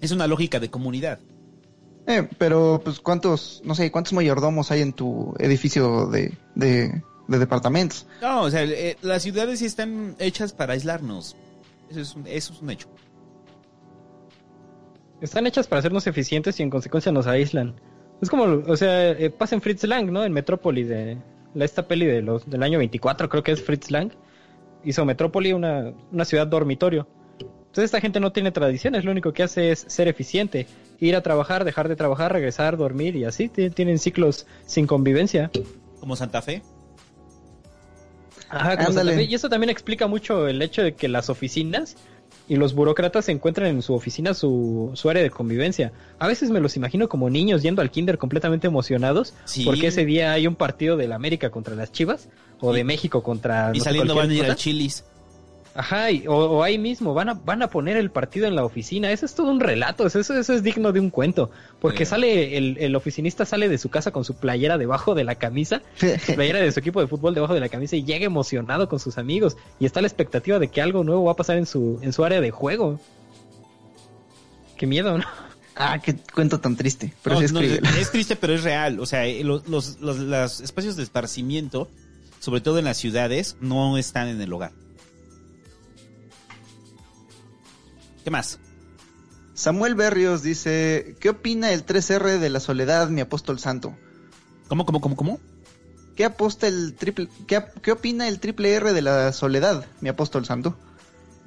Es 0.00 0.10
una 0.10 0.26
lógica 0.26 0.58
de 0.58 0.68
comunidad. 0.68 1.20
Eh, 2.08 2.28
pero 2.38 2.80
pues 2.82 2.98
cuántos, 2.98 3.62
no 3.64 3.76
sé, 3.76 3.92
cuántos 3.92 4.12
mayordomos 4.14 4.72
hay 4.72 4.80
en 4.80 4.92
tu 4.92 5.34
edificio 5.38 6.06
de, 6.06 6.36
de 6.56 7.02
de 7.28 7.38
departamentos. 7.38 8.06
No, 8.20 8.42
o 8.42 8.50
sea, 8.50 8.64
eh, 8.64 8.96
las 9.02 9.22
ciudades 9.22 9.58
sí 9.58 9.66
están 9.66 10.16
hechas 10.18 10.52
para 10.52 10.74
aislarnos. 10.74 11.36
Eso 11.90 12.00
es, 12.00 12.14
un, 12.14 12.26
eso 12.26 12.52
es 12.52 12.62
un 12.62 12.70
hecho. 12.70 12.88
Están 15.20 15.46
hechas 15.46 15.66
para 15.66 15.80
hacernos 15.80 16.06
eficientes 16.06 16.58
y 16.60 16.62
en 16.62 16.70
consecuencia 16.70 17.10
nos 17.12 17.26
aíslan. 17.26 17.74
Es 18.20 18.30
como, 18.30 18.44
o 18.44 18.76
sea, 18.76 19.10
eh, 19.10 19.30
pasa 19.30 19.54
en 19.54 19.60
Fritz 19.60 19.84
Lang, 19.84 20.10
¿no? 20.10 20.24
En 20.24 20.32
Metrópoli, 20.32 20.84
de 20.84 21.18
la, 21.54 21.64
esta 21.64 21.86
peli 21.86 22.06
de 22.06 22.22
los, 22.22 22.48
del 22.48 22.62
año 22.62 22.78
24, 22.78 23.28
creo 23.28 23.42
que 23.42 23.52
es 23.52 23.62
Fritz 23.62 23.90
Lang. 23.90 24.12
Hizo 24.84 25.04
Metrópoli 25.04 25.52
una, 25.52 25.92
una 26.12 26.24
ciudad 26.24 26.46
dormitorio. 26.46 27.08
Entonces 27.40 27.84
esta 27.84 28.00
gente 28.00 28.20
no 28.20 28.32
tiene 28.32 28.52
tradiciones, 28.52 29.04
lo 29.04 29.10
único 29.10 29.34
que 29.34 29.42
hace 29.42 29.70
es 29.70 29.84
ser 29.88 30.08
eficiente, 30.08 30.66
ir 30.98 31.14
a 31.14 31.22
trabajar, 31.22 31.64
dejar 31.64 31.88
de 31.88 31.96
trabajar, 31.96 32.32
regresar, 32.32 32.78
dormir 32.78 33.16
y 33.16 33.24
así 33.24 33.50
tienen 33.50 33.98
ciclos 33.98 34.46
sin 34.64 34.86
convivencia. 34.86 35.50
Como 36.00 36.16
Santa 36.16 36.40
Fe. 36.40 36.62
Ajá, 38.48 38.78
Y 39.20 39.34
eso 39.34 39.48
también 39.48 39.70
explica 39.70 40.06
mucho 40.06 40.48
el 40.48 40.62
hecho 40.62 40.82
de 40.82 40.94
que 40.94 41.08
las 41.08 41.28
oficinas 41.28 41.96
y 42.48 42.56
los 42.56 42.74
burócratas 42.74 43.24
se 43.24 43.32
encuentran 43.32 43.68
en 43.68 43.82
su 43.82 43.94
oficina 43.94 44.34
su, 44.34 44.90
su 44.94 45.10
área 45.10 45.22
de 45.22 45.30
convivencia. 45.30 45.92
A 46.18 46.26
veces 46.26 46.50
me 46.50 46.60
los 46.60 46.76
imagino 46.76 47.08
como 47.08 47.28
niños 47.30 47.62
yendo 47.62 47.82
al 47.82 47.90
kinder 47.90 48.18
completamente 48.18 48.66
emocionados 48.66 49.34
porque 49.64 49.88
ese 49.88 50.04
día 50.04 50.32
hay 50.32 50.46
un 50.46 50.54
partido 50.54 50.96
de 50.96 51.08
la 51.08 51.16
América 51.16 51.50
contra 51.50 51.74
las 51.74 51.92
Chivas 51.92 52.28
o 52.60 52.72
de 52.72 52.84
México 52.84 53.22
contra... 53.22 53.72
Y 53.74 53.80
saliendo 53.80 54.14
van 54.14 54.30
a 54.30 54.34
ir 54.34 54.44
al 54.44 54.56
Chilis. 54.56 55.04
Ajá, 55.76 56.06
o, 56.26 56.62
ahí 56.62 56.78
mismo 56.78 57.12
van 57.12 57.28
a, 57.28 57.34
van 57.34 57.62
a 57.62 57.68
poner 57.68 57.98
el 57.98 58.10
partido 58.10 58.46
en 58.46 58.56
la 58.56 58.64
oficina. 58.64 59.10
Eso 59.10 59.26
es 59.26 59.34
todo 59.34 59.50
un 59.50 59.60
relato, 59.60 60.06
eso, 60.06 60.20
eso 60.20 60.32
es 60.32 60.62
digno 60.62 60.90
de 60.92 61.00
un 61.00 61.10
cuento. 61.10 61.50
Porque 61.80 62.06
sale, 62.06 62.56
el, 62.56 62.78
el, 62.78 62.96
oficinista 62.96 63.44
sale 63.44 63.68
de 63.68 63.76
su 63.76 63.90
casa 63.90 64.10
con 64.10 64.24
su 64.24 64.36
playera 64.36 64.78
debajo 64.78 65.14
de 65.14 65.24
la 65.24 65.34
camisa, 65.34 65.82
playera 66.34 66.60
de 66.60 66.72
su 66.72 66.80
equipo 66.80 67.02
de 67.02 67.06
fútbol 67.06 67.34
debajo 67.34 67.52
de 67.52 67.60
la 67.60 67.68
camisa 67.68 67.94
y 67.94 68.04
llega 68.04 68.24
emocionado 68.24 68.88
con 68.88 68.98
sus 68.98 69.18
amigos. 69.18 69.58
Y 69.78 69.84
está 69.84 70.00
la 70.00 70.08
expectativa 70.08 70.58
de 70.58 70.68
que 70.68 70.80
algo 70.80 71.04
nuevo 71.04 71.24
va 71.24 71.32
a 71.32 71.36
pasar 71.36 71.58
en 71.58 71.66
su, 71.66 71.98
en 72.00 72.14
su 72.14 72.24
área 72.24 72.40
de 72.40 72.50
juego. 72.50 72.98
Qué 74.78 74.86
miedo, 74.86 75.18
¿no? 75.18 75.24
Ah, 75.74 75.98
qué 76.02 76.16
cuento 76.34 76.58
tan 76.58 76.74
triste. 76.74 77.12
Pero 77.22 77.38
es, 77.38 77.52
es, 78.00 78.10
triste, 78.10 78.34
pero 78.36 78.54
es 78.54 78.64
real. 78.64 78.98
O 78.98 79.04
sea, 79.04 79.26
eh, 79.26 79.44
los, 79.44 79.68
los, 79.68 79.98
los 79.98 80.60
espacios 80.60 80.96
de 80.96 81.02
esparcimiento, 81.02 81.90
sobre 82.40 82.62
todo 82.62 82.78
en 82.78 82.86
las 82.86 82.96
ciudades, 82.96 83.58
no 83.60 83.98
están 83.98 84.28
en 84.28 84.40
el 84.40 84.50
hogar. 84.54 84.72
¿Qué 88.26 88.32
más? 88.32 88.58
Samuel 89.54 89.94
Berrios 89.94 90.42
dice, 90.42 91.14
¿qué 91.20 91.28
opina 91.28 91.70
el 91.70 91.86
3R 91.86 92.40
de 92.40 92.50
la 92.50 92.58
soledad, 92.58 93.08
mi 93.08 93.20
apóstol 93.20 93.60
santo? 93.60 93.96
¿Cómo, 94.66 94.84
cómo, 94.84 95.00
cómo, 95.00 95.14
cómo? 95.14 95.40
¿Qué, 96.16 96.24
aposta 96.24 96.66
el 96.66 96.94
triple, 96.94 97.28
qué, 97.46 97.92
opina 97.92 98.26
el 98.26 98.40
triple 98.40 98.72
R 98.72 98.92
de 98.92 99.00
la 99.00 99.32
soledad, 99.32 99.86
mi 100.00 100.08
apóstol 100.08 100.44
santo? 100.44 100.76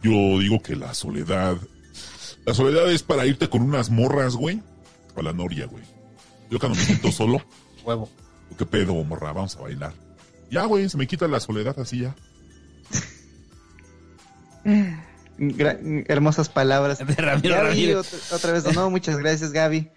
Yo 0.01 0.40
digo 0.40 0.61
que 0.61 0.77
la 0.77 0.93
soledad... 0.93 1.58
La 2.45 2.53
soledad 2.53 2.90
es 2.90 3.03
para 3.03 3.25
irte 3.25 3.49
con 3.49 3.61
unas 3.61 3.90
morras, 3.90 4.38
güey. 4.38 4.64
A 5.17 5.22
la 5.22 5.33
noria, 5.33 5.66
güey. 5.66 5.83
Yo 6.49 6.59
cuando 6.59 6.77
me 6.77 6.85
siento 6.85 7.11
solo... 7.11 7.41
Huevo. 7.83 8.09
¿Qué 8.58 8.66
pedo, 8.66 8.93
morra? 9.03 9.33
Vamos 9.33 9.58
a 9.58 9.64
bailar. 9.64 9.93
Ya, 10.49 10.64
güey, 10.64 10.88
se 10.88 10.95
me 10.95 11.08
quita 11.08 11.27
la 11.27 11.41
soledad 11.41 11.77
así 11.77 11.99
ya. 11.99 12.16
hermosas 16.08 16.50
palabras. 16.50 17.00
Gaby, 17.00 17.93
Otra, 18.32 18.51
vez 18.51 18.64
donó, 18.64 18.90
muchas 18.90 19.18
gracias 19.18 19.51
Gaby. 19.51 19.92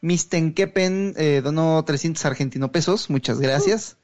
Mistenkepen 0.00 1.14
eh, 1.16 1.40
donó 1.42 1.84
300 1.84 2.24
argentino 2.24 2.70
pesos, 2.70 3.10
muchas 3.10 3.40
gracias. 3.40 3.96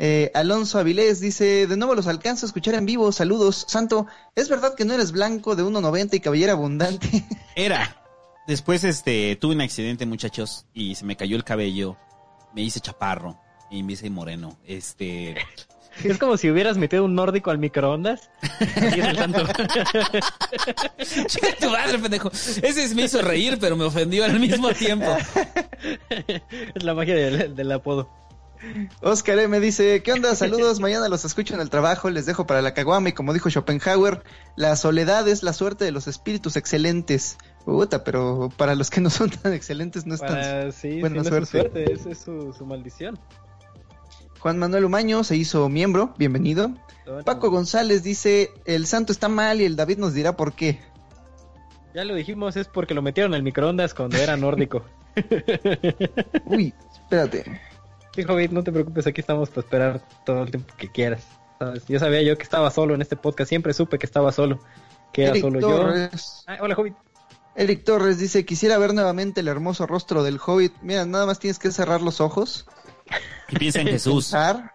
Eh, 0.00 0.30
Alonso 0.34 0.78
Avilés 0.78 1.20
dice, 1.20 1.66
de 1.66 1.76
nuevo 1.76 1.94
los 1.94 2.06
alcanzo 2.06 2.46
a 2.46 2.48
escuchar 2.48 2.74
en 2.74 2.86
vivo, 2.86 3.10
saludos. 3.10 3.64
Santo, 3.68 4.06
¿es 4.36 4.48
verdad 4.48 4.74
que 4.74 4.84
no 4.84 4.94
eres 4.94 5.10
blanco 5.10 5.56
de 5.56 5.64
1,90 5.64 6.14
y 6.14 6.20
cabellera 6.20 6.52
abundante? 6.52 7.24
Era. 7.56 8.02
Después 8.46 8.84
este 8.84 9.36
tuve 9.36 9.54
un 9.54 9.60
accidente, 9.60 10.06
muchachos, 10.06 10.66
y 10.72 10.94
se 10.94 11.04
me 11.04 11.16
cayó 11.16 11.36
el 11.36 11.44
cabello. 11.44 11.96
Me 12.54 12.62
hice 12.62 12.80
chaparro 12.80 13.38
y 13.70 13.82
me 13.82 13.92
hice 13.92 14.08
moreno. 14.08 14.58
Este, 14.64 15.36
es 16.04 16.18
como 16.18 16.36
si 16.36 16.50
hubieras 16.50 16.76
metido 16.76 17.04
un 17.04 17.14
nórdico 17.14 17.50
al 17.50 17.58
microondas. 17.58 18.30
Y 18.60 19.00
es 19.00 19.06
el 19.06 19.16
santo. 19.16 19.42
Chica 21.26 21.48
tu 21.60 21.70
madre, 21.70 21.98
pendejo. 21.98 22.30
Ese 22.30 22.94
me 22.94 23.02
hizo 23.02 23.22
reír, 23.22 23.58
pero 23.60 23.76
me 23.76 23.84
ofendió 23.84 24.24
al 24.24 24.38
mismo 24.38 24.70
tiempo. 24.70 25.16
Es 26.74 26.82
la 26.82 26.94
magia 26.94 27.14
del, 27.14 27.72
apodo. 27.72 28.08
Oscar 29.02 29.38
M 29.38 29.60
dice, 29.60 30.02
¿qué 30.02 30.12
onda? 30.12 30.34
Saludos, 30.34 30.80
mañana 30.80 31.08
los 31.08 31.24
escucho 31.24 31.54
en 31.54 31.60
el 31.60 31.70
trabajo, 31.70 32.10
les 32.10 32.26
dejo 32.26 32.46
para 32.46 32.60
la 32.60 32.74
caguama 32.74 33.10
y 33.10 33.12
como 33.12 33.32
dijo 33.32 33.48
Schopenhauer, 33.48 34.24
la 34.56 34.74
soledad 34.74 35.28
es 35.28 35.44
la 35.44 35.52
suerte 35.52 35.84
de 35.84 35.92
los 35.92 36.08
espíritus 36.08 36.56
excelentes. 36.56 37.38
Puta, 37.64 38.02
pero 38.02 38.50
para 38.56 38.74
los 38.74 38.90
que 38.90 39.00
no 39.00 39.10
son 39.10 39.30
tan 39.30 39.52
excelentes 39.52 40.06
no 40.06 40.14
es 40.14 40.20
tan 40.20 40.72
buena 41.00 41.24
suerte. 41.44 41.92
Esa 41.92 42.10
es 42.10 42.18
su 42.18 42.66
maldición. 42.66 43.18
Juan 44.38 44.58
Manuel 44.58 44.84
Umaño 44.84 45.24
se 45.24 45.36
hizo 45.36 45.68
miembro, 45.68 46.14
bienvenido. 46.16 46.72
Paco 47.24 47.50
González 47.50 48.02
dice, 48.02 48.50
el 48.66 48.86
santo 48.86 49.12
está 49.12 49.28
mal 49.28 49.60
y 49.60 49.64
el 49.64 49.76
David 49.76 49.98
nos 49.98 50.14
dirá 50.14 50.36
por 50.36 50.52
qué. 50.52 50.78
Ya 51.94 52.04
lo 52.04 52.14
dijimos, 52.14 52.56
es 52.56 52.68
porque 52.68 52.94
lo 52.94 53.02
metieron 53.02 53.34
al 53.34 53.42
microondas 53.42 53.94
cuando 53.94 54.16
era 54.18 54.36
nórdico. 54.36 54.84
Uy, 56.44 56.72
espérate. 56.92 57.60
Sí, 58.14 58.24
Hobbit, 58.28 58.52
no 58.52 58.62
te 58.62 58.70
preocupes, 58.70 59.06
aquí 59.06 59.20
estamos 59.20 59.48
para 59.48 59.60
esperar 59.60 60.08
todo 60.24 60.42
el 60.42 60.50
tiempo 60.50 60.74
que 60.76 60.90
quieras. 60.90 61.26
¿sabes? 61.58 61.86
Yo 61.88 61.98
sabía 61.98 62.22
yo 62.22 62.36
que 62.36 62.44
estaba 62.44 62.70
solo 62.70 62.94
en 62.94 63.02
este 63.02 63.16
podcast, 63.16 63.48
siempre 63.48 63.72
supe 63.72 63.98
que 63.98 64.06
estaba 64.06 64.30
solo. 64.32 64.60
Que 65.12 65.22
era 65.22 65.30
Eric 65.30 65.42
solo 65.42 65.60
Torres. 65.60 66.44
yo. 66.46 66.52
Ah, 66.52 66.58
hola, 66.60 66.74
Hobbit. 66.76 66.94
Eric 67.56 67.82
Torres 67.82 68.18
dice, 68.18 68.44
quisiera 68.44 68.78
ver 68.78 68.94
nuevamente 68.94 69.40
el 69.40 69.48
hermoso 69.48 69.86
rostro 69.86 70.22
del 70.22 70.38
Hobbit. 70.44 70.74
Mira, 70.82 71.04
nada 71.06 71.26
más 71.26 71.40
tienes 71.40 71.58
que 71.58 71.72
cerrar 71.72 72.02
los 72.02 72.20
ojos, 72.20 72.66
Y 73.48 73.56
piensa 73.56 73.80
en 73.80 73.86
Jesús. 73.88 74.26
pensar, 74.26 74.72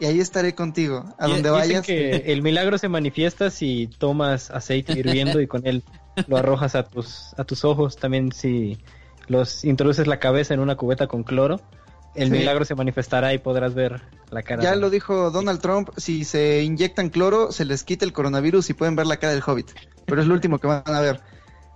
y 0.00 0.06
ahí 0.06 0.20
estaré 0.20 0.54
contigo. 0.54 1.04
A 1.18 1.28
Y- 1.28 1.32
donde 1.32 1.50
dicen 1.50 1.52
vayas. 1.68 1.86
que 1.86 2.10
el 2.32 2.42
milagro 2.42 2.78
se 2.78 2.88
manifiesta 2.88 3.50
si 3.50 3.88
tomas 3.98 4.50
aceite 4.50 4.92
hirviendo 4.98 5.40
y 5.40 5.46
con 5.46 5.66
él 5.66 5.82
lo 6.26 6.36
arrojas 6.36 6.74
a 6.74 6.84
tus, 6.84 7.34
a 7.36 7.44
tus 7.44 7.64
ojos. 7.64 7.96
También 7.96 8.32
si 8.32 8.78
los 9.28 9.64
introduces 9.64 10.06
la 10.06 10.18
cabeza 10.18 10.52
en 10.54 10.60
una 10.60 10.76
cubeta 10.76 11.06
con 11.06 11.22
cloro, 11.22 11.60
el 12.14 12.30
Sí. 12.30 12.38
milagro 12.38 12.64
se 12.64 12.74
manifestará 12.74 13.32
y 13.34 13.38
podrás 13.38 13.74
ver 13.74 14.02
la 14.30 14.42
cara. 14.42 14.62
Ya 14.62 14.70
de- 14.72 14.76
lo 14.76 14.90
dijo 14.90 15.30
Donald 15.30 15.60
Trump, 15.60 15.90
si 15.96 16.24
se 16.24 16.62
inyectan 16.62 17.08
cloro, 17.10 17.50
se 17.52 17.64
les 17.64 17.82
quita 17.84 18.04
el 18.04 18.12
coronavirus 18.12 18.70
y 18.70 18.74
pueden 18.74 18.94
ver 18.96 19.06
la 19.06 19.16
cara 19.16 19.32
del 19.32 19.42
Hobbit. 19.44 19.70
Pero 20.06 20.20
es 20.20 20.26
lo 20.28 20.34
último 20.34 20.58
que 20.58 20.66
van 20.66 20.82
a 20.86 21.00
ver. 21.00 21.20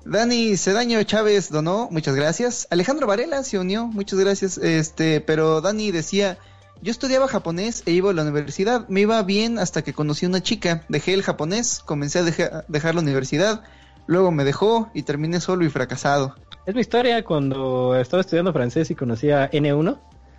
Dani 0.04 0.56
Cedaño 0.56 1.02
Chávez 1.02 1.50
donó, 1.50 1.88
muchas 1.90 2.14
gracias. 2.14 2.66
Alejandro 2.70 3.06
Varela 3.06 3.42
se 3.42 3.58
unió, 3.58 3.86
muchas 3.86 4.18
gracias. 4.18 4.56
Este, 4.58 5.20
pero 5.20 5.60
Dani 5.60 5.90
decía, 5.90 6.38
yo 6.80 6.90
estudiaba 6.90 7.28
japonés 7.28 7.82
e 7.86 7.92
iba 7.92 8.10
a 8.10 8.14
la 8.14 8.22
universidad. 8.22 8.88
Me 8.88 9.00
iba 9.00 9.22
bien 9.22 9.58
hasta 9.58 9.82
que 9.82 9.92
conocí 9.92 10.24
a 10.24 10.28
una 10.28 10.42
chica. 10.42 10.84
Dejé 10.88 11.12
el 11.14 11.22
japonés, 11.22 11.80
comencé 11.84 12.20
a 12.20 12.22
deja- 12.22 12.64
dejar 12.68 12.94
la 12.94 13.02
universidad. 13.02 13.62
Luego 14.06 14.30
me 14.30 14.44
dejó 14.44 14.90
y 14.94 15.02
terminé 15.02 15.40
solo 15.40 15.64
y 15.66 15.68
fracasado. 15.68 16.34
Es 16.64 16.74
mi 16.74 16.80
historia 16.80 17.22
cuando 17.24 17.94
estaba 17.96 18.20
estudiando 18.22 18.52
francés 18.52 18.90
y 18.90 18.94
conocí 18.94 19.30
a 19.30 19.50
N1. 19.50 19.98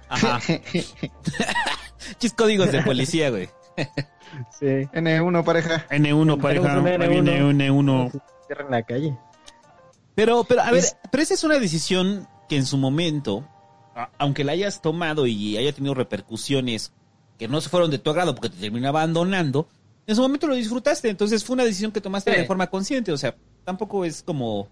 Ajá. 0.10 0.40
Chis 2.20 2.34
códigos 2.34 2.72
de 2.72 2.82
policía, 2.82 3.30
güey. 3.30 3.50
Sí. 4.60 4.66
N1 4.94 5.44
pareja. 5.44 5.86
N1, 5.90 6.42
pareja. 6.42 6.62
Tenemos 6.76 6.96
un 6.96 7.02
ahí 7.02 7.10
viene 7.10 7.44
un 7.44 7.60
N1. 7.60 8.22
Cierra 8.48 8.66
en 8.66 8.72
la 8.72 8.84
calle. 8.84 9.18
Pero, 10.20 10.44
pero, 10.44 10.62
a 10.62 10.72
ver, 10.72 10.80
Es- 10.80 10.98
pero 11.12 11.24
esa 11.24 11.34
es 11.34 11.44
una 11.44 11.60
decisión 11.60 12.28
que 12.50 12.58
en 12.58 12.66
su 12.66 12.78
momento, 12.78 13.48
a- 13.96 14.10
aunque 14.18 14.44
la 14.44 14.52
hayas 14.54 14.82
tomado 14.82 15.26
y 15.28 15.56
haya 15.58 15.72
tenido 15.74 15.94
repercusiones 15.94 16.92
que 17.38 17.48
no 17.48 17.62
se 17.62 17.70
fueron 17.70 17.90
de 17.92 18.00
tu 18.00 18.10
agrado 18.10 18.36
porque 18.36 18.50
te 18.50 18.58
terminó 18.58 18.90
abandonando, 18.90 19.68
en 20.08 20.16
su 20.16 20.22
momento 20.22 20.48
lo 20.48 20.56
disfrutaste, 20.56 21.10
entonces 21.10 21.44
fue 21.44 21.54
una 21.54 21.64
decisión 21.64 21.92
que 21.92 22.02
tomaste 22.02 22.32
Sí. 22.34 22.38
de 22.40 22.46
forma 22.46 22.68
consciente, 22.68 23.12
o 23.12 23.18
sea, 23.18 23.36
tampoco 23.64 24.04
es 24.04 24.22
como, 24.24 24.62
o 24.62 24.68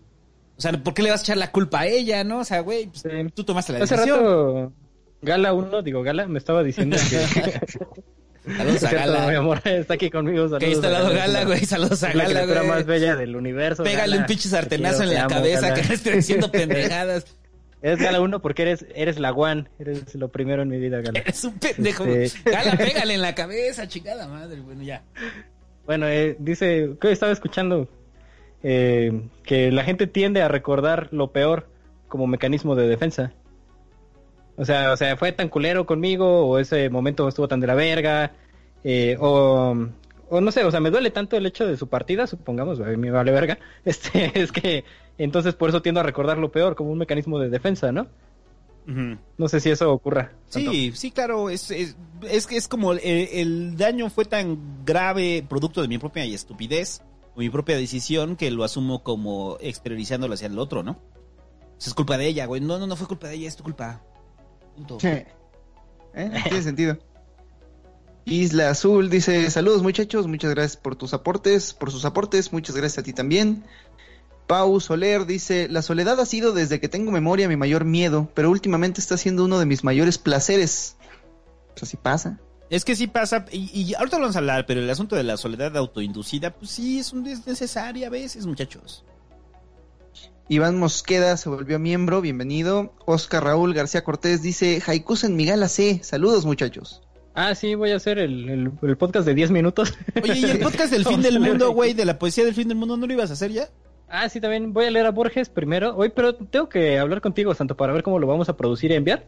sea, 0.58 0.72
¿por 0.84 0.94
qué 0.94 1.04
le 1.04 1.12
vas 1.12 1.22
a 1.22 1.24
echar 1.24 1.38
la 1.38 1.52
culpa 1.52 1.82
a 1.82 1.88
ella, 1.88 2.24
no? 2.24 2.40
O 2.40 2.44
sea, 2.44 2.60
güey, 2.62 2.88
pues, 2.88 3.02
Sí. 3.04 3.10
tú 3.34 3.44
tomaste 3.44 3.72
la 3.74 3.84
Hace 3.84 3.96
decisión. 3.96 4.20
rato, 4.20 4.74
Gala 5.22 5.54
1, 5.54 5.82
digo 5.82 6.04
Gala, 6.04 6.28
me 6.28 6.40
estaba 6.40 6.62
diciendo 6.64 6.98
que... 7.10 7.18
Saludos 8.56 8.84
a 8.84 8.90
Cierto, 8.90 9.12
Mi 9.12 9.14
Gala. 9.18 9.38
amor, 9.40 9.62
está 9.66 9.94
aquí 9.96 10.10
conmigo. 10.10 10.58
Que 10.58 10.72
está 10.72 10.88
al 10.88 10.94
lado 10.94 11.10
Gala, 11.14 11.28
la- 11.40 11.46
güey, 11.46 11.66
saludos 11.66 12.02
a 12.04 12.14
la 12.14 12.24
Gala, 12.30 12.46
güey. 12.46 12.68
más 12.68 12.86
bella 12.86 13.16
del 13.16 13.36
universo. 13.36 13.84
Pégale 13.84 14.12
Gala. 14.12 14.18
un 14.22 14.26
pinche 14.26 14.44
Te 14.44 14.50
sartenazo 14.50 14.98
quiero, 15.00 15.12
en 15.12 15.18
la 15.18 15.24
amo, 15.26 15.36
cabeza 15.36 15.70
Gala. 15.70 15.82
que 15.82 15.94
esté 15.94 16.12
diciendo 16.16 16.52
pendejadas. 16.52 17.26
Eres 17.82 18.00
Gala 18.00 18.22
1 18.22 18.42
porque 18.42 18.64
eres, 18.64 18.86
eres 18.96 19.20
la 19.20 19.32
one, 19.32 19.66
eres 19.78 20.16
lo 20.16 20.30
primero 20.30 20.64
en 20.64 20.70
mi 20.70 20.80
vida, 20.80 21.02
Gala. 21.02 21.20
Eres 21.20 21.44
un 21.44 21.60
pendejo. 21.60 22.06
Este- 22.06 22.50
Gala, 22.50 22.72
pégale 22.78 23.14
en 23.14 23.22
la 23.22 23.36
cabeza, 23.36 23.88
chingada 23.88 24.28
madre. 24.28 24.62
Bueno, 24.62 24.82
ya. 24.84 25.04
Bueno, 25.86 26.08
eh, 26.08 26.36
dice, 26.40 26.96
que 27.00 27.12
estaba 27.12 27.32
escuchando 27.32 27.88
eh, 28.64 29.28
que 29.44 29.72
la 29.72 29.84
gente 29.84 30.08
tiende 30.08 30.42
a 30.42 30.48
recordar 30.48 31.10
lo 31.12 31.32
peor 31.32 31.70
como 32.08 32.26
mecanismo 32.28 32.76
de 32.76 32.88
defensa. 32.88 33.32
O 34.58 34.66
sea, 34.66 34.92
o 34.92 34.98
sea, 34.98 35.16
fue 35.18 35.32
tan 35.32 35.50
culero 35.50 35.86
conmigo, 35.86 36.48
o 36.48 36.58
ese 36.58 36.90
momento 36.90 37.28
estuvo 37.28 37.48
tan 37.48 37.60
de 37.60 37.68
la 37.68 37.76
verga, 37.76 38.34
eh, 38.84 39.16
o, 39.20 39.76
o 40.30 40.42
no 40.42 40.52
sé, 40.52 40.64
o 40.64 40.72
sea, 40.72 40.80
me 40.80 40.90
duele 40.90 41.12
tanto 41.12 41.38
el 41.38 41.46
hecho 41.46 41.68
de 41.68 41.78
su 41.78 41.88
partida, 41.88 42.26
supongamos, 42.26 42.80
me 42.80 43.12
vale 43.12 43.32
verga, 43.32 43.60
este, 43.86 44.32
es 44.42 44.52
que 44.52 44.84
entonces 45.18 45.54
por 45.54 45.70
eso 45.70 45.82
tiendo 45.82 46.02
a 46.02 46.04
recordar 46.04 46.40
lo 46.40 46.52
peor 46.52 46.76
como 46.76 46.92
un 46.92 46.98
mecanismo 46.98 47.40
de 47.40 47.50
defensa, 47.50 47.92
¿no? 47.92 48.08
No 49.38 49.50
sé 49.50 49.60
si 49.60 49.70
eso 49.70 49.92
ocurra. 49.92 50.32
tanto. 50.50 50.72
Sí, 50.72 50.94
sí, 50.96 51.12
claro, 51.12 51.50
es, 51.50 51.72
es, 51.72 51.98
es, 52.24 52.48
que 52.48 52.56
es 52.56 52.70
como 52.70 52.94
el, 52.94 53.00
el 53.04 53.76
daño 53.76 54.10
fue 54.10 54.24
tan 54.24 54.86
grave 54.86 55.46
producto 55.48 55.82
de 55.82 55.90
mi 55.90 55.98
propia 55.98 56.24
estupidez 56.24 57.02
o 57.36 57.40
mi 57.42 57.50
propia 57.50 57.76
decisión 57.76 58.38
que 58.38 58.50
lo 58.50 58.64
asumo 58.64 59.04
como 59.04 59.58
exteriorizándolo 59.60 60.36
hacia 60.36 60.48
el 60.48 60.58
otro, 60.58 60.84
¿no? 60.84 60.98
Es 61.78 61.94
culpa 61.94 62.18
de 62.18 62.28
ella, 62.28 62.46
güey. 62.46 62.62
No, 62.62 62.80
no, 62.80 62.88
no 62.88 62.96
fue 62.96 63.08
culpa 63.08 63.28
de 63.28 63.36
ella, 63.36 63.50
es 63.50 63.58
tu 63.58 63.64
culpa. 63.64 64.02
Punto. 64.78 64.98
¿Eh? 65.04 65.26
Tiene 66.14 66.62
sentido. 66.64 66.98
Isla 68.26 68.70
Azul 68.70 69.10
dice, 69.10 69.50
saludos 69.50 69.84
muchachos, 69.84 70.28
muchas 70.28 70.52
gracias 70.52 70.76
por 70.76 70.98
tus 70.98 71.14
aportes, 71.14 71.74
por 71.74 71.92
sus 71.92 72.04
aportes, 72.04 72.52
muchas 72.52 72.76
gracias 72.76 73.00
a 73.00 73.04
ti 73.04 73.14
también. 73.14 73.64
Pau 74.48 74.80
Soler 74.80 75.26
dice, 75.26 75.68
la 75.70 75.82
soledad 75.82 76.20
ha 76.20 76.26
sido 76.26 76.52
desde 76.54 76.80
que 76.80 76.90
tengo 76.90 77.12
memoria 77.12 77.48
mi 77.48 77.56
mayor 77.56 77.86
miedo, 77.86 78.30
pero 78.34 78.50
últimamente 78.50 79.00
está 79.00 79.18
siendo 79.18 79.46
uno 79.46 79.60
de 79.60 79.66
mis 79.66 79.84
mayores 79.84 80.18
placeres. 80.18 80.98
Pues 81.74 81.84
así 81.84 81.98
pasa. 81.98 82.40
Es 82.70 82.84
que 82.84 82.98
sí 82.98 83.08
pasa, 83.08 83.46
y, 83.52 83.70
y 83.74 83.94
ahorita 83.94 84.18
lo 84.18 84.24
vamos 84.24 84.36
a 84.36 84.40
hablar, 84.40 84.66
pero 84.66 84.82
el 84.82 84.90
asunto 84.90 85.16
de 85.16 85.24
la 85.24 85.38
soledad 85.38 85.76
autoinducida, 85.78 86.54
pues 86.54 86.72
sí, 86.72 87.00
es, 87.00 87.14
un, 87.14 87.26
es 87.28 87.48
necesaria 87.48 88.08
a 88.08 88.10
veces, 88.10 88.46
muchachos. 88.46 89.06
Iván 90.50 90.78
Mosqueda 90.78 91.36
se 91.36 91.50
volvió 91.50 91.78
miembro, 91.78 92.22
bienvenido. 92.22 92.94
Oscar 93.06 93.44
Raúl 93.44 93.74
García 93.74 94.04
Cortés 94.04 94.42
dice, 94.42 94.82
Haikus 94.86 95.24
en 95.26 95.36
Migala 95.36 95.68
C, 95.68 96.00
saludos 96.04 96.46
muchachos. 96.46 97.02
Ah, 97.36 97.54
sí, 97.54 97.76
voy 97.76 97.92
a 97.92 97.98
hacer 97.98 98.18
el, 98.18 98.50
el- 98.50 98.72
el 98.82 98.98
podcast 98.98 99.26
de 99.28 99.34
10 99.36 99.52
minutos. 99.52 99.94
Oye, 100.24 100.36
¿y 100.40 100.44
el 100.46 100.60
podcast 100.60 100.92
del 100.92 101.06
fin 101.08 101.22
del 101.22 101.40
mundo, 101.40 101.72
güey, 101.72 101.94
de 101.94 102.06
la 102.06 102.18
poesía 102.18 102.46
del 102.46 102.54
fin 102.56 102.68
del 102.70 102.78
mundo, 102.78 102.96
no 102.98 103.06
lo 103.06 103.14
ibas 103.14 103.30
a 103.30 103.34
hacer 103.34 103.52
ya? 103.52 103.68
Ah, 104.08 104.30
sí, 104.30 104.40
también 104.40 104.72
voy 104.72 104.86
a 104.86 104.92
leer 104.92 105.06
a 105.06 105.12
Borges 105.12 105.50
primero. 105.50 105.94
Hoy, 105.98 106.10
pero 106.16 106.34
tengo 106.34 106.70
que 106.70 106.98
hablar 106.98 107.20
contigo, 107.20 107.54
Santo, 107.54 107.76
para 107.76 107.92
ver 107.92 108.04
cómo 108.04 108.18
lo 108.18 108.26
vamos 108.26 108.48
a 108.48 108.56
producir 108.56 108.92
y 108.92 108.96
enviar. 108.96 109.26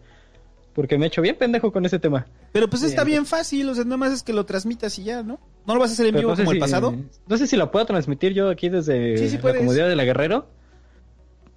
Porque 0.73 0.97
me 0.97 1.05
he 1.05 1.07
hecho 1.09 1.21
bien 1.21 1.35
pendejo 1.35 1.73
con 1.73 1.85
ese 1.85 1.99
tema. 1.99 2.27
Pero 2.53 2.69
pues 2.69 2.83
está 2.83 3.03
Bien. 3.03 3.17
bien 3.17 3.25
fácil, 3.25 3.67
o 3.67 3.75
sea, 3.75 3.83
nada 3.83 3.97
más 3.97 4.13
es 4.13 4.23
que 4.23 4.31
lo 4.31 4.45
transmitas 4.45 4.97
y 4.97 5.03
ya, 5.03 5.21
¿no? 5.21 5.37
¿No 5.67 5.73
lo 5.73 5.81
vas 5.81 5.89
a 5.89 5.93
hacer 5.93 6.05
en 6.05 6.13
Pero 6.13 6.29
vivo 6.29 6.31
no 6.31 6.35
sé 6.37 6.43
como 6.43 6.53
el 6.53 6.59
pasado? 6.59 6.95
No 7.27 7.37
sé 7.37 7.47
si 7.47 7.57
lo 7.57 7.69
puedo 7.71 7.85
transmitir 7.85 8.33
yo 8.33 8.49
aquí 8.49 8.69
desde 8.69 9.17
Sí, 9.17 9.29
sí 9.29 9.39
la 9.43 9.55
comodidad 9.57 9.89
de 9.89 9.95
la 9.97 10.05
Guerrero. 10.05 10.47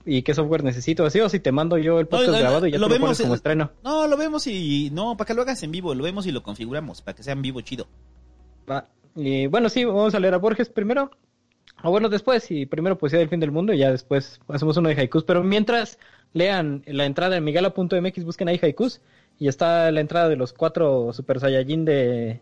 ¿Y 0.05 0.23
qué 0.23 0.35
software 0.35 0.65
necesito? 0.65 1.05
Así 1.07 1.21
o 1.21 1.29
si 1.29 1.39
te 1.41 1.53
mando 1.53 1.79
yo 1.79 2.01
el 2.01 2.07
podcast 2.07 2.29
No, 2.31 2.35
no, 2.35 2.41
grabado 2.41 2.67
y 2.67 2.73
ya 2.73 2.79
lo 2.79 2.89
te 2.89 2.95
lo 2.95 3.01
vemos 3.01 3.19
como 3.19 3.33
en- 3.33 3.37
estreno. 3.37 3.71
No, 3.85 4.07
lo 4.09 4.17
vemos 4.17 4.47
y... 4.47 4.91
No, 4.93 5.17
para 5.17 5.29
que 5.29 5.35
lo 5.35 5.43
hagas 5.43 5.63
en 5.63 5.71
vivo, 5.71 5.95
lo 5.95 6.03
vemos 6.05 6.27
y 6.27 6.33
lo 6.33 6.43
configuramos, 6.43 7.03
para 7.03 7.15
que 7.17 7.23
sea 7.23 7.35
en 7.35 7.43
vivo 7.43 7.61
chido. 7.61 7.87
Va. 8.71 8.89
Y 9.15 9.47
bueno, 9.47 9.69
sí, 9.69 9.85
vamos 9.85 10.15
a 10.15 10.21
leer 10.21 10.35
a 10.35 10.39
Borges 10.39 10.69
primero. 10.69 11.11
O 11.85 11.91
bueno, 11.91 12.09
después, 12.09 12.51
y 12.51 12.67
primero 12.67 12.99
poesía 12.99 13.19
del 13.19 13.29
fin 13.29 13.41
del 13.41 13.51
mundo 13.51 13.73
y 13.73 13.79
ya 13.79 13.91
después 13.91 14.41
hacemos 14.49 14.77
uno 14.77 14.89
de 14.89 14.95
haikus. 14.97 15.25
Pero 15.25 15.43
mientras 15.43 15.99
lean 16.33 16.83
la 16.87 17.05
entrada 17.05 17.37
en 17.37 17.45
migala.mx, 17.45 18.25
busquen 18.25 18.49
ahí 18.49 18.59
haikus. 18.63 19.01
Y 19.39 19.49
está 19.49 19.91
la 19.91 20.01
entrada 20.01 20.29
de 20.29 20.37
los 20.37 20.53
cuatro 20.53 21.13
Super 21.13 21.41
Saiyajin 21.41 21.85
de, 21.85 22.41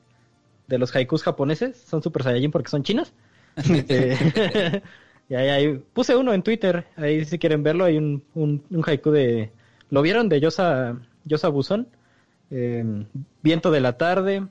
de 0.66 0.78
los 0.78 0.94
haikus 0.94 1.22
japoneses. 1.22 1.76
Son 1.88 2.02
Super 2.02 2.22
Saiyajin 2.22 2.50
porque 2.50 2.70
son 2.70 2.82
chinos. 2.82 3.12
Y 5.30 5.34
ahí, 5.36 5.48
ahí- 5.48 5.82
puse 5.94 6.14
uno 6.16 6.34
en 6.34 6.42
Twitter. 6.42 6.86
Ahí 6.96 7.24
si 7.24 7.38
quieren 7.38 7.62
verlo, 7.62 7.86
hay 7.86 7.96
un, 7.96 8.22
un, 8.34 8.62
un 8.68 8.82
haiku 8.86 9.10
de... 9.10 9.50
¿Lo 9.88 10.02
vieron? 10.02 10.28
De 10.28 10.40
Yosa, 10.40 10.98
Yosa 11.24 11.48
Buzón. 11.48 11.88
Eh, 12.50 12.84
viento 13.42 13.70
de 13.70 13.80
la 13.80 13.96
tarde. 13.96 14.46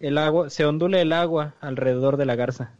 El 0.00 0.18
agua, 0.18 0.50
se 0.50 0.66
ondula 0.66 1.00
el 1.00 1.12
agua 1.14 1.54
alrededor 1.60 2.16
de 2.18 2.26
la 2.26 2.34
garza. 2.36 2.72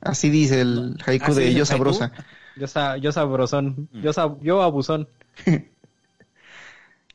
Así 0.00 0.28
dice 0.30 0.60
el 0.60 0.96
haiku 1.06 1.26
¿Así 1.32 1.40
de 1.40 1.46
dice 1.46 1.50
el 1.50 1.54
Yo 1.56 1.62
haiku? 1.62 1.66
Sabrosa. 1.66 2.12
Yo, 2.56 2.66
sa, 2.66 2.96
yo 2.96 3.12
sabrosón. 3.12 3.88
Mm. 3.92 4.00
Yo, 4.02 4.10
sab- 4.12 4.40
yo 4.42 4.62
abusón. 4.62 5.08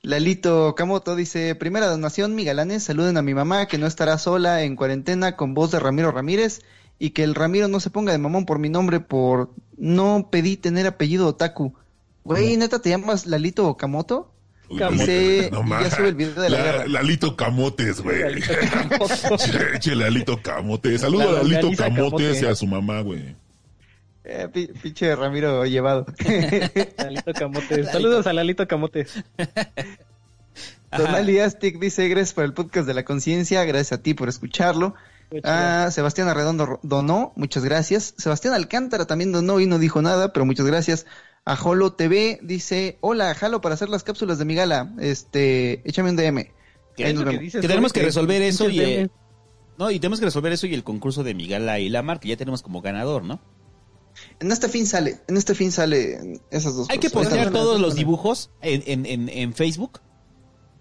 Lalito 0.01 0.75
Camoto 0.75 1.15
dice, 1.15 1.55
primera 1.55 1.87
donación, 1.87 2.35
mi 2.35 2.45
galanes, 2.45 2.83
saluden 2.83 3.17
a 3.17 3.21
mi 3.23 3.33
mamá 3.33 3.65
que 3.65 3.77
no 3.79 3.87
estará 3.87 4.17
sola 4.19 4.61
en 4.61 4.75
cuarentena 4.75 5.35
con 5.35 5.53
voz 5.55 5.71
de 5.71 5.79
Ramiro 5.79 6.11
Ramírez 6.11 6.61
y 6.99 7.09
que 7.11 7.24
el 7.24 7.35
Ramiro 7.35 7.67
no 7.67 7.80
se 7.80 7.90
ponga 7.90 8.11
de 8.11 8.17
mamón 8.17 8.45
por 8.45 8.59
mi 8.59 8.69
nombre 8.69 8.99
por 8.99 9.51
no 9.77 10.30
pedí 10.32 10.57
tener 10.57 10.88
apellido 10.88 11.27
otaku. 11.27 11.74
Güey, 12.24 12.57
neta, 12.57 12.80
¿te 12.80 12.90
llamas 12.90 13.25
Lalito 13.25 13.75
Camoto? 13.77 14.32
Uy, 14.67 14.82
Dice, 14.93 15.49
no 15.51 15.59
y 15.59 15.61
ya 15.61 15.67
mames. 15.67 15.93
sube 15.93 16.07
el 16.07 16.15
video 16.15 16.41
de 16.41 16.49
la 16.49 16.57
guerra. 16.57 16.88
Lalito 16.88 17.35
Camotes, 17.35 18.01
güey. 18.01 18.19
Lalito 18.22 18.53
Camotes. 18.90 19.51
Che, 19.51 19.80
che, 19.80 19.95
Lalito 19.95 20.41
Camotes. 20.41 21.01
Saludos 21.01 21.32
La- 21.33 21.40
a 21.40 21.43
Lalito 21.43 21.72
Camotes 21.77 22.27
Camote. 22.40 22.40
y 22.41 22.45
a 22.45 22.56
su 22.56 22.65
mamá, 22.65 23.01
güey. 23.01 23.35
Eh, 24.24 24.48
pi- 24.51 24.69
pinche 24.82 25.15
Ramiro 25.15 25.65
llevado. 25.65 26.07
Lalito 26.98 27.32
Camotes. 27.33 27.91
Saludos 27.91 28.25
a 28.25 28.33
Lalito 28.33 28.67
Camotes. 28.67 29.24
Donali 30.98 31.40
Astic 31.40 31.80
dice, 31.80 32.07
gracias 32.07 32.33
por 32.33 32.45
el 32.45 32.53
podcast 32.53 32.88
de 32.88 32.93
la 32.93 33.03
conciencia, 33.03 33.64
gracias 33.65 33.99
a 33.99 34.01
ti 34.01 34.14
por 34.14 34.30
escucharlo. 34.30 34.95
Ah, 35.43 35.89
Sebastián 35.91 36.27
Arredondo 36.27 36.79
donó, 36.83 37.33
muchas 37.35 37.63
gracias. 37.63 38.13
Sebastián 38.17 38.53
Alcántara 38.53 39.05
también 39.05 39.31
donó 39.31 39.59
y 39.59 39.65
no 39.65 39.79
dijo 39.79 40.01
nada, 40.01 40.31
pero 40.33 40.45
muchas 40.45 40.65
gracias. 40.65 41.05
A 41.45 41.55
Jolo 41.55 41.93
TV 41.93 42.39
dice, 42.41 42.97
hola, 43.01 43.33
jalo 43.35 43.61
para 43.61 43.75
hacer 43.75 43.89
las 43.89 44.03
cápsulas 44.03 44.37
de 44.37 44.45
mi 44.45 44.55
gala. 44.55 44.93
Este, 44.99 45.87
échame 45.87 46.09
un 46.11 46.15
DM. 46.15 46.51
Que, 46.95 47.05
Ahí 47.05 47.13
nos 47.13 47.23
lo 47.25 47.31
que 47.31 47.37
vemos. 47.37 47.41
dices, 47.41 47.61
que 47.61 47.67
tenemos 47.67 47.91
que 47.93 48.01
resolver 48.03 48.41
eso 48.41 48.69
y 48.69 48.79
eh, 48.79 49.09
no 49.77 49.91
y 49.91 49.99
tenemos 49.99 50.19
que 50.19 50.25
resolver 50.25 50.53
eso 50.53 50.65
y 50.65 50.73
el 50.73 50.83
concurso 50.83 51.23
de 51.23 51.33
Migala 51.33 51.79
y 51.79 51.89
Lamar 51.89 52.19
que 52.21 52.29
ya 52.29 52.37
tenemos 52.37 52.61
como 52.61 52.81
ganador, 52.81 53.23
¿no? 53.23 53.41
En 54.39 54.49
este 54.49 54.69
fin 54.69 54.87
sale, 54.87 55.19
en 55.27 55.35
este 55.35 55.55
fin 55.55 55.73
sale 55.73 56.39
esas 56.51 56.73
dos 56.75 56.89
Hay 56.89 56.99
que 56.99 57.09
cosas. 57.09 57.27
postear 57.27 57.51
todos 57.51 57.81
los 57.81 57.95
dibujos 57.95 58.49
en, 58.61 58.81
en, 58.85 59.05
en, 59.05 59.27
en 59.29 59.53
Facebook 59.53 59.99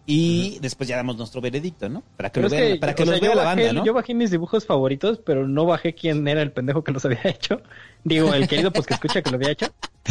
y 0.07 0.59
después 0.61 0.89
ya 0.89 0.97
damos 0.97 1.17
nuestro 1.17 1.41
veredicto, 1.41 1.89
¿no? 1.89 2.03
Para 2.17 2.31
que 2.31 2.41
lo 2.41 2.49
vean, 2.49 2.73
que, 2.75 2.79
para 2.79 2.95
que 2.95 3.07
los 3.07 3.21
vea 3.21 3.35
la 3.35 3.43
bajé- 3.43 3.47
banda, 3.65 3.73
¿no? 3.73 3.85
Yo 3.87 3.95
bajé 3.95 4.13
mis 4.15 4.31
dibujos 4.31 4.67
favoritos, 4.67 5.19
pero 5.25 5.49
no 5.49 5.65
bajé 5.67 5.95
quién 5.95 6.27
era 6.29 6.43
el 6.43 6.53
pendejo 6.53 6.85
que 6.85 6.93
los 6.93 7.05
había 7.07 7.21
hecho. 7.25 7.63
Digo, 8.05 8.33
el 8.35 8.47
querido 8.49 8.71
pues 8.73 8.87
que 8.87 8.95
escucha 8.95 9.23
que 9.23 9.31
lo 9.31 9.37
había 9.37 9.51
hecho. 9.53 9.67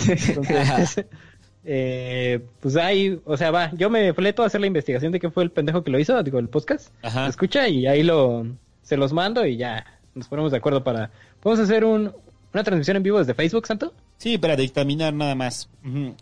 Entonces, 0.07 1.05
eh, 1.65 2.41
pues 2.59 2.75
ahí, 2.75 3.19
o 3.25 3.37
sea, 3.37 3.51
va, 3.51 3.71
yo 3.73 3.89
me 3.89 4.13
fleto 4.13 4.43
a 4.43 4.47
hacer 4.47 4.61
la 4.61 4.67
investigación 4.67 5.11
de 5.11 5.19
quién 5.19 5.31
fue 5.31 5.43
el 5.43 5.51
pendejo 5.51 5.83
que 5.83 5.91
lo 5.91 5.99
hizo, 5.99 6.21
digo, 6.23 6.39
el 6.39 6.49
podcast. 6.49 6.91
Ajá. 7.03 7.27
Escucha 7.27 7.67
y 7.67 7.85
ahí 7.87 8.03
lo, 8.03 8.45
se 8.81 8.97
los 8.97 9.13
mando 9.13 9.45
y 9.45 9.57
ya 9.57 9.85
nos 10.15 10.27
ponemos 10.27 10.51
de 10.51 10.57
acuerdo 10.57 10.83
para, 10.83 11.11
podemos 11.39 11.63
hacer 11.63 11.85
un, 11.85 12.11
una 12.53 12.63
transmisión 12.63 12.97
en 12.97 13.03
vivo 13.03 13.19
desde 13.19 13.33
Facebook, 13.33 13.67
Santo. 13.67 13.93
Sí, 14.17 14.37
para 14.37 14.55
dictaminar 14.55 15.13
nada 15.13 15.35
más. 15.35 15.69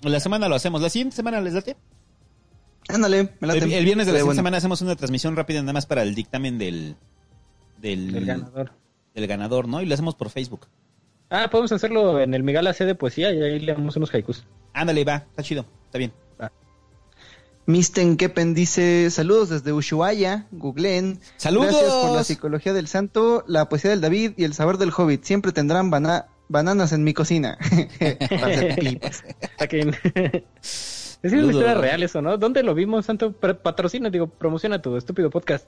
La 0.01 0.19
semana 0.19 0.47
lo 0.47 0.55
hacemos. 0.55 0.81
La 0.81 0.89
siguiente 0.89 1.15
semana 1.15 1.39
les 1.41 1.53
late. 1.53 1.75
Ándale, 2.93 3.29
me 3.39 3.47
late. 3.47 3.59
El, 3.65 3.73
el 3.73 3.85
viernes 3.85 4.07
de 4.07 4.13
la 4.13 4.23
bueno. 4.23 4.35
semana 4.39 4.57
hacemos 4.57 4.81
una 4.81 4.95
transmisión 4.95 5.35
rápida 5.35 5.61
nada 5.61 5.73
más 5.73 5.85
para 5.85 6.03
el 6.03 6.13
dictamen 6.15 6.57
del 6.57 6.95
del, 7.81 8.15
El 8.15 8.25
ganador. 8.25 8.71
del 9.15 9.27
ganador, 9.27 9.67
¿no? 9.67 9.81
Y 9.81 9.85
lo 9.85 9.93
hacemos 9.93 10.15
por 10.15 10.29
Facebook. 10.29 10.67
Ah, 11.29 11.49
podemos 11.49 11.71
hacerlo 11.71 12.19
en 12.19 12.33
el 12.33 12.43
Megala 12.43 12.73
C 12.73 12.85
de 12.85 12.93
poesía 12.95 13.31
y 13.33 13.41
ahí 13.41 13.59
le 13.59 13.73
damos 13.73 13.95
unos 13.95 14.13
haikus. 14.13 14.43
Ándale, 14.73 15.03
va, 15.05 15.15
está 15.29 15.43
chido, 15.43 15.65
está 15.85 15.97
bien. 15.97 16.11
Misten 17.67 18.17
Kepen 18.17 18.53
dice, 18.55 19.09
saludos 19.11 19.49
desde 19.49 19.71
Ushuaia, 19.71 20.47
googleen. 20.51 21.19
¡Saludos! 21.37 21.67
Gracias 21.71 21.93
por 21.93 22.15
la 22.17 22.23
psicología 22.23 22.73
del 22.73 22.87
santo, 22.87 23.43
la 23.47 23.69
poesía 23.69 23.91
del 23.91 24.01
David 24.01 24.31
y 24.35 24.43
el 24.45 24.53
sabor 24.55 24.77
del 24.79 24.91
hobbit. 24.91 25.23
Siempre 25.23 25.51
tendrán 25.51 25.89
bana- 25.91 26.25
bananas 26.49 26.91
en 26.91 27.03
mi 27.03 27.13
cocina. 27.13 27.57
Es 31.23 31.33
una 31.33 31.43
historia 31.43 31.75
real 31.75 32.01
eso, 32.03 32.21
¿no? 32.21 32.37
¿Dónde 32.37 32.63
lo 32.63 32.73
vimos, 32.73 33.05
Santo? 33.05 33.31
Patrocina, 33.33 34.09
digo, 34.09 34.27
promociona 34.27 34.81
tu 34.81 34.97
estúpido 34.97 35.29
podcast. 35.29 35.65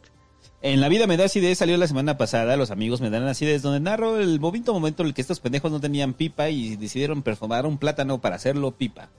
En 0.62 0.82
La 0.82 0.90
vida 0.90 1.08
me 1.08 1.18
da 1.18 1.26
acidez 1.26 1.58
salió 1.58 1.78
la 1.78 1.88
semana 1.88 2.18
pasada, 2.18 2.56
los 2.56 2.72
amigos 2.72 3.02
me 3.02 3.10
dan 3.10 3.24
acidez, 3.28 3.62
donde 3.62 3.80
narro 3.80 4.20
el 4.20 4.40
bonito 4.40 4.74
momento 4.74 5.04
en 5.04 5.10
el 5.10 5.14
que 5.14 5.22
estos 5.22 5.40
pendejos 5.40 5.72
no 5.72 5.80
tenían 5.80 6.14
pipa 6.14 6.50
y 6.50 6.76
decidieron 6.76 7.22
perfumar 7.22 7.66
un 7.66 7.78
plátano 7.78 8.20
para 8.22 8.38
hacerlo 8.38 8.72
pipa. 8.72 9.10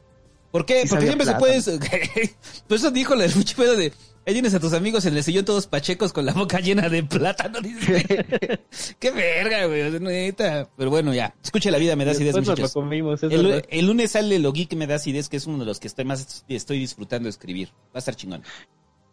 ¿Por 0.50 0.66
qué? 0.66 0.84
Porque 0.88 1.06
siempre 1.06 1.26
se 1.26 1.34
puede... 1.34 1.60
Pues 2.68 2.80
eso 2.80 2.90
dijo 2.90 3.14
el 3.14 3.34
mucho 3.34 3.56
pedo 3.56 3.76
de... 3.76 3.92
Ahí 4.26 4.32
tienes 4.32 4.54
a 4.54 4.60
tus 4.60 4.72
amigos 4.72 5.04
en 5.04 5.16
el 5.16 5.22
sillón 5.22 5.44
todos 5.44 5.66
pachecos 5.66 6.12
con 6.14 6.24
la 6.24 6.32
boca 6.32 6.58
llena 6.60 6.88
de 6.88 7.02
plátano. 7.02 7.58
Qué 8.98 9.10
verga, 9.10 9.66
güey, 9.66 9.82
o 9.82 9.90
sea, 9.90 10.00
neta. 10.00 10.68
Pero 10.76 10.90
bueno, 10.90 11.12
ya. 11.12 11.34
Escuche 11.42 11.70
La 11.70 11.78
vida 11.78 11.94
me 11.94 12.04
da 12.04 12.12
acidez, 12.12 12.34
Después 12.34 12.46
nos 12.48 12.58
lo 12.58 12.62
muchachos. 12.64 12.72
comimos, 12.72 13.22
El, 13.22 13.86
lunes 13.86 14.12
sale 14.12 14.38
lo 14.38 14.52
geek 14.52 14.74
me 14.74 14.86
da 14.86 14.94
acidez, 14.96 15.28
que 15.28 15.36
es 15.36 15.46
uno 15.46 15.58
de 15.58 15.66
los 15.66 15.78
que 15.78 15.88
estoy 15.88 16.04
más 16.06 16.44
estoy 16.48 16.78
disfrutando 16.78 17.26
de 17.26 17.30
escribir. 17.30 17.68
Va 17.86 17.96
a 17.96 17.98
estar 17.98 18.16
chingón. 18.16 18.42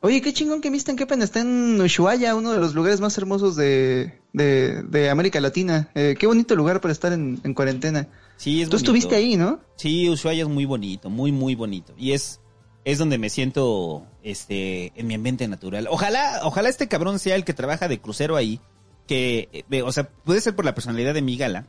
Oye, 0.03 0.21
qué 0.21 0.33
chingón 0.33 0.61
que 0.61 0.71
Misten 0.71 0.95
Kepen 0.95 1.21
está 1.21 1.41
en 1.41 1.79
Ushuaia, 1.79 2.33
uno 2.33 2.51
de 2.53 2.59
los 2.59 2.73
lugares 2.73 2.99
más 3.01 3.15
hermosos 3.19 3.55
de, 3.55 4.19
de, 4.33 4.81
de 4.81 5.09
América 5.11 5.39
Latina. 5.39 5.91
Eh, 5.93 6.15
qué 6.17 6.25
bonito 6.25 6.55
lugar 6.55 6.81
para 6.81 6.91
estar 6.91 7.13
en, 7.13 7.39
en 7.43 7.53
cuarentena. 7.53 8.07
Sí, 8.37 8.61
es 8.61 8.69
Tú 8.69 8.77
bonito. 8.77 8.77
estuviste 8.77 9.15
ahí, 9.15 9.35
¿no? 9.37 9.59
Sí, 9.75 10.09
Ushuaia 10.09 10.41
es 10.43 10.49
muy 10.49 10.65
bonito, 10.65 11.11
muy, 11.11 11.31
muy 11.31 11.53
bonito. 11.53 11.93
Y 11.99 12.13
es, 12.13 12.39
es 12.83 12.97
donde 12.97 13.17
me 13.17 13.29
siento 13.29 14.05
este, 14.23 14.91
en 14.95 15.07
mi 15.07 15.15
ambiente 15.15 15.47
natural. 15.47 15.87
Ojalá, 15.89 16.41
ojalá 16.43 16.69
este 16.69 16.87
cabrón 16.87 17.19
sea 17.19 17.35
el 17.35 17.45
que 17.45 17.53
trabaja 17.53 17.87
de 17.87 17.99
crucero 17.99 18.35
ahí. 18.35 18.59
Que, 19.07 19.65
eh, 19.69 19.81
o 19.81 19.91
sea, 19.91 20.09
puede 20.09 20.41
ser 20.41 20.55
por 20.55 20.65
la 20.65 20.73
personalidad 20.73 21.13
de 21.13 21.21
mi 21.21 21.37
gala. 21.37 21.67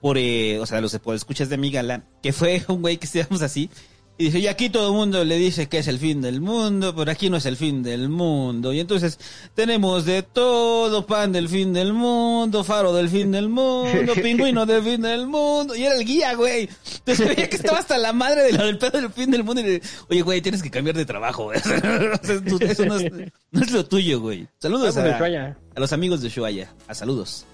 Por, 0.00 0.18
eh, 0.18 0.58
o 0.60 0.66
sea, 0.66 0.80
los 0.80 0.94
escuchas 0.94 1.48
de 1.48 1.56
mi 1.56 1.70
gala. 1.70 2.04
Que 2.22 2.32
fue 2.32 2.64
un 2.68 2.82
güey 2.82 2.98
que 2.98 3.06
estábamos 3.06 3.42
así. 3.42 3.70
Y 4.18 4.24
dice, 4.24 4.38
y 4.38 4.46
aquí 4.46 4.70
todo 4.70 4.88
el 4.88 4.94
mundo 4.94 5.22
le 5.26 5.36
dice 5.36 5.68
que 5.68 5.76
es 5.76 5.88
el 5.88 5.98
fin 5.98 6.22
del 6.22 6.40
mundo, 6.40 6.94
pero 6.96 7.10
aquí 7.10 7.28
no 7.28 7.36
es 7.36 7.44
el 7.44 7.54
fin 7.58 7.82
del 7.82 8.08
mundo. 8.08 8.72
Y 8.72 8.80
entonces 8.80 9.18
tenemos 9.54 10.06
de 10.06 10.22
todo, 10.22 11.06
pan 11.06 11.32
del 11.32 11.50
fin 11.50 11.74
del 11.74 11.92
mundo, 11.92 12.64
faro 12.64 12.94
del 12.94 13.10
fin 13.10 13.30
del 13.30 13.50
mundo, 13.50 14.14
pingüino 14.22 14.64
del 14.64 14.82
fin 14.82 15.02
del 15.02 15.26
mundo. 15.26 15.76
Y 15.76 15.82
era 15.84 15.96
el 15.96 16.04
guía, 16.06 16.34
güey. 16.34 16.66
Entonces 17.00 17.28
veía 17.36 17.50
que 17.50 17.56
estaba 17.56 17.78
hasta 17.78 17.98
la 17.98 18.14
madre 18.14 18.44
de 18.44 18.52
lo 18.52 18.64
del 18.64 18.78
pedo 18.78 18.98
del 19.02 19.10
fin 19.10 19.30
del 19.30 19.44
mundo. 19.44 19.60
Y 19.60 19.64
le, 19.64 19.82
oye, 20.08 20.22
güey, 20.22 20.40
tienes 20.40 20.62
que 20.62 20.70
cambiar 20.70 20.96
de 20.96 21.04
trabajo, 21.04 21.44
güey. 21.44 21.58
Eso 22.60 22.86
no 22.86 22.96
es, 22.98 23.12
no 23.50 23.60
es 23.62 23.70
lo 23.70 23.84
tuyo, 23.84 24.20
güey. 24.20 24.46
Saludos 24.58 24.96
a, 24.96 25.18
a 25.18 25.80
los 25.80 25.92
amigos 25.92 26.22
de 26.22 26.28
Ushuaia. 26.28 26.72
A 26.88 26.94
saludos. 26.94 27.44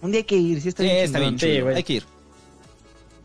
Un 0.00 0.10
día 0.10 0.18
hay 0.18 0.24
que 0.24 0.36
ir, 0.36 0.60
sí 0.60 0.70
está 0.70 0.82
Sí, 0.82 0.88
bien. 0.88 1.04
está 1.04 1.20
bien 1.20 1.36
chingón. 1.36 1.38
Sí, 1.38 1.54
chulo. 1.54 1.64
güey. 1.66 1.76
Hay 1.76 1.82
que 1.84 1.92
ir. 1.92 2.04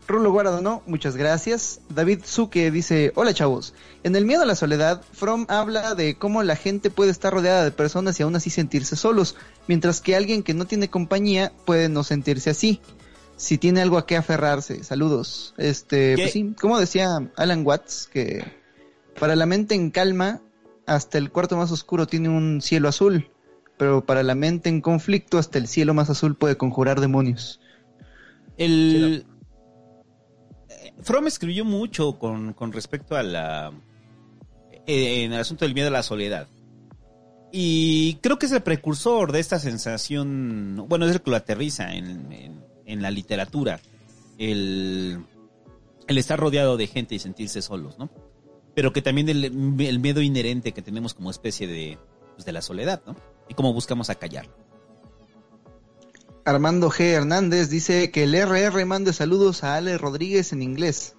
Rulo 0.08 0.32
Guarda, 0.32 0.62
no, 0.62 0.82
muchas 0.86 1.16
gracias. 1.16 1.82
David 1.90 2.20
Zuke 2.24 2.70
dice, 2.70 3.12
hola 3.14 3.34
chavos, 3.34 3.74
en 4.02 4.16
el 4.16 4.24
miedo 4.24 4.42
a 4.42 4.46
la 4.46 4.54
soledad, 4.54 5.02
From 5.12 5.44
habla 5.50 5.94
de 5.94 6.16
cómo 6.16 6.42
la 6.42 6.56
gente 6.56 6.88
puede 6.88 7.10
estar 7.10 7.30
rodeada 7.30 7.62
de 7.62 7.72
personas 7.72 8.18
y 8.18 8.22
aún 8.22 8.34
así 8.34 8.48
sentirse 8.48 8.96
solos, 8.96 9.36
mientras 9.66 10.00
que 10.00 10.16
alguien 10.16 10.42
que 10.42 10.54
no 10.54 10.64
tiene 10.64 10.88
compañía 10.88 11.52
puede 11.66 11.90
no 11.90 12.04
sentirse 12.04 12.48
así. 12.48 12.80
Si 13.36 13.58
tiene 13.58 13.82
algo 13.82 13.98
a 13.98 14.06
qué 14.06 14.16
aferrarse, 14.16 14.82
saludos. 14.82 15.54
Este, 15.58 16.16
pues 16.16 16.32
sí, 16.32 16.54
como 16.58 16.80
decía 16.80 17.30
Alan 17.36 17.64
Watts, 17.66 18.08
que 18.10 18.50
para 19.20 19.36
la 19.36 19.44
mente 19.44 19.74
en 19.74 19.90
calma, 19.90 20.40
hasta 20.86 21.18
el 21.18 21.30
cuarto 21.30 21.58
más 21.58 21.70
oscuro 21.70 22.06
tiene 22.06 22.30
un 22.30 22.62
cielo 22.62 22.88
azul, 22.88 23.30
pero 23.76 24.06
para 24.06 24.22
la 24.22 24.34
mente 24.34 24.70
en 24.70 24.80
conflicto, 24.80 25.36
hasta 25.36 25.58
el 25.58 25.68
cielo 25.68 25.92
más 25.92 26.08
azul 26.08 26.34
puede 26.34 26.56
conjurar 26.56 26.98
demonios. 26.98 27.60
El... 28.56 29.26
Fromm 31.02 31.26
escribió 31.26 31.64
mucho 31.64 32.18
con, 32.18 32.52
con 32.54 32.72
respecto 32.72 33.16
a 33.16 33.22
la... 33.22 33.72
eh, 34.86 35.24
en 35.24 35.32
el 35.32 35.40
asunto 35.40 35.64
del 35.64 35.74
miedo 35.74 35.88
a 35.88 35.92
la 35.92 36.02
soledad. 36.02 36.48
Y 37.52 38.14
creo 38.20 38.38
que 38.38 38.46
es 38.46 38.52
el 38.52 38.62
precursor 38.62 39.32
de 39.32 39.40
esta 39.40 39.58
sensación, 39.58 40.84
bueno, 40.88 41.06
es 41.06 41.12
el 41.12 41.22
que 41.22 41.30
lo 41.30 41.36
aterriza 41.36 41.94
en, 41.94 42.30
en- 42.32 42.64
en 42.84 43.02
la 43.02 43.10
literatura, 43.10 43.80
el, 44.38 45.22
el 46.06 46.18
estar 46.18 46.38
rodeado 46.40 46.76
de 46.78 46.86
gente 46.86 47.14
y 47.14 47.18
sentirse 47.18 47.60
solos, 47.62 47.98
¿no? 47.98 48.08
Pero 48.74 48.92
que 48.92 49.02
también 49.02 49.28
el, 49.28 49.44
el 49.44 49.98
miedo 49.98 50.22
inherente 50.22 50.72
que 50.72 50.80
tenemos 50.82 51.12
como 51.14 51.30
especie 51.30 51.66
de, 51.66 51.98
pues, 52.34 52.44
de 52.46 52.52
la 52.52 52.62
soledad, 52.62 53.02
¿no? 53.06 53.14
Y 53.48 53.54
cómo 53.54 53.72
buscamos 53.74 54.08
acallarlo. 54.10 54.52
Armando 56.48 56.90
G. 56.90 57.12
Hernández 57.12 57.68
dice 57.68 58.10
que 58.10 58.24
el 58.24 58.34
RR 58.34 58.82
mande 58.86 59.12
saludos 59.12 59.64
a 59.64 59.74
Ale 59.76 59.98
Rodríguez 59.98 60.54
en 60.54 60.62
inglés. 60.62 61.14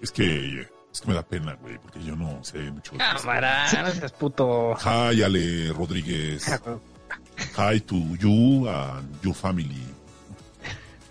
Es 0.00 0.12
que, 0.12 0.68
es 0.92 1.00
que 1.00 1.08
me 1.08 1.14
da 1.14 1.24
pena, 1.24 1.54
güey, 1.60 1.76
porque 1.78 2.04
yo 2.04 2.14
no 2.14 2.44
sé 2.44 2.58
mucho. 2.70 2.92
de. 2.92 2.98
Cámara, 2.98 3.66
no 3.82 3.90
seas 3.90 4.12
puto. 4.12 4.74
Hi, 4.76 5.24
Ale 5.24 5.72
Rodríguez. 5.72 6.46
Hi 7.58 7.80
to 7.80 7.96
you 8.16 8.68
and 8.68 9.20
your 9.22 9.34
family. 9.34 9.82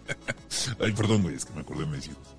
Ay, 0.79 0.93
perdón, 0.93 1.23
güey, 1.23 1.35
es 1.35 1.43
que 1.43 1.53
me 1.53 1.61
acordé 1.61 1.81
de 1.81 1.87
mis 1.87 2.07
hijos. 2.07 2.35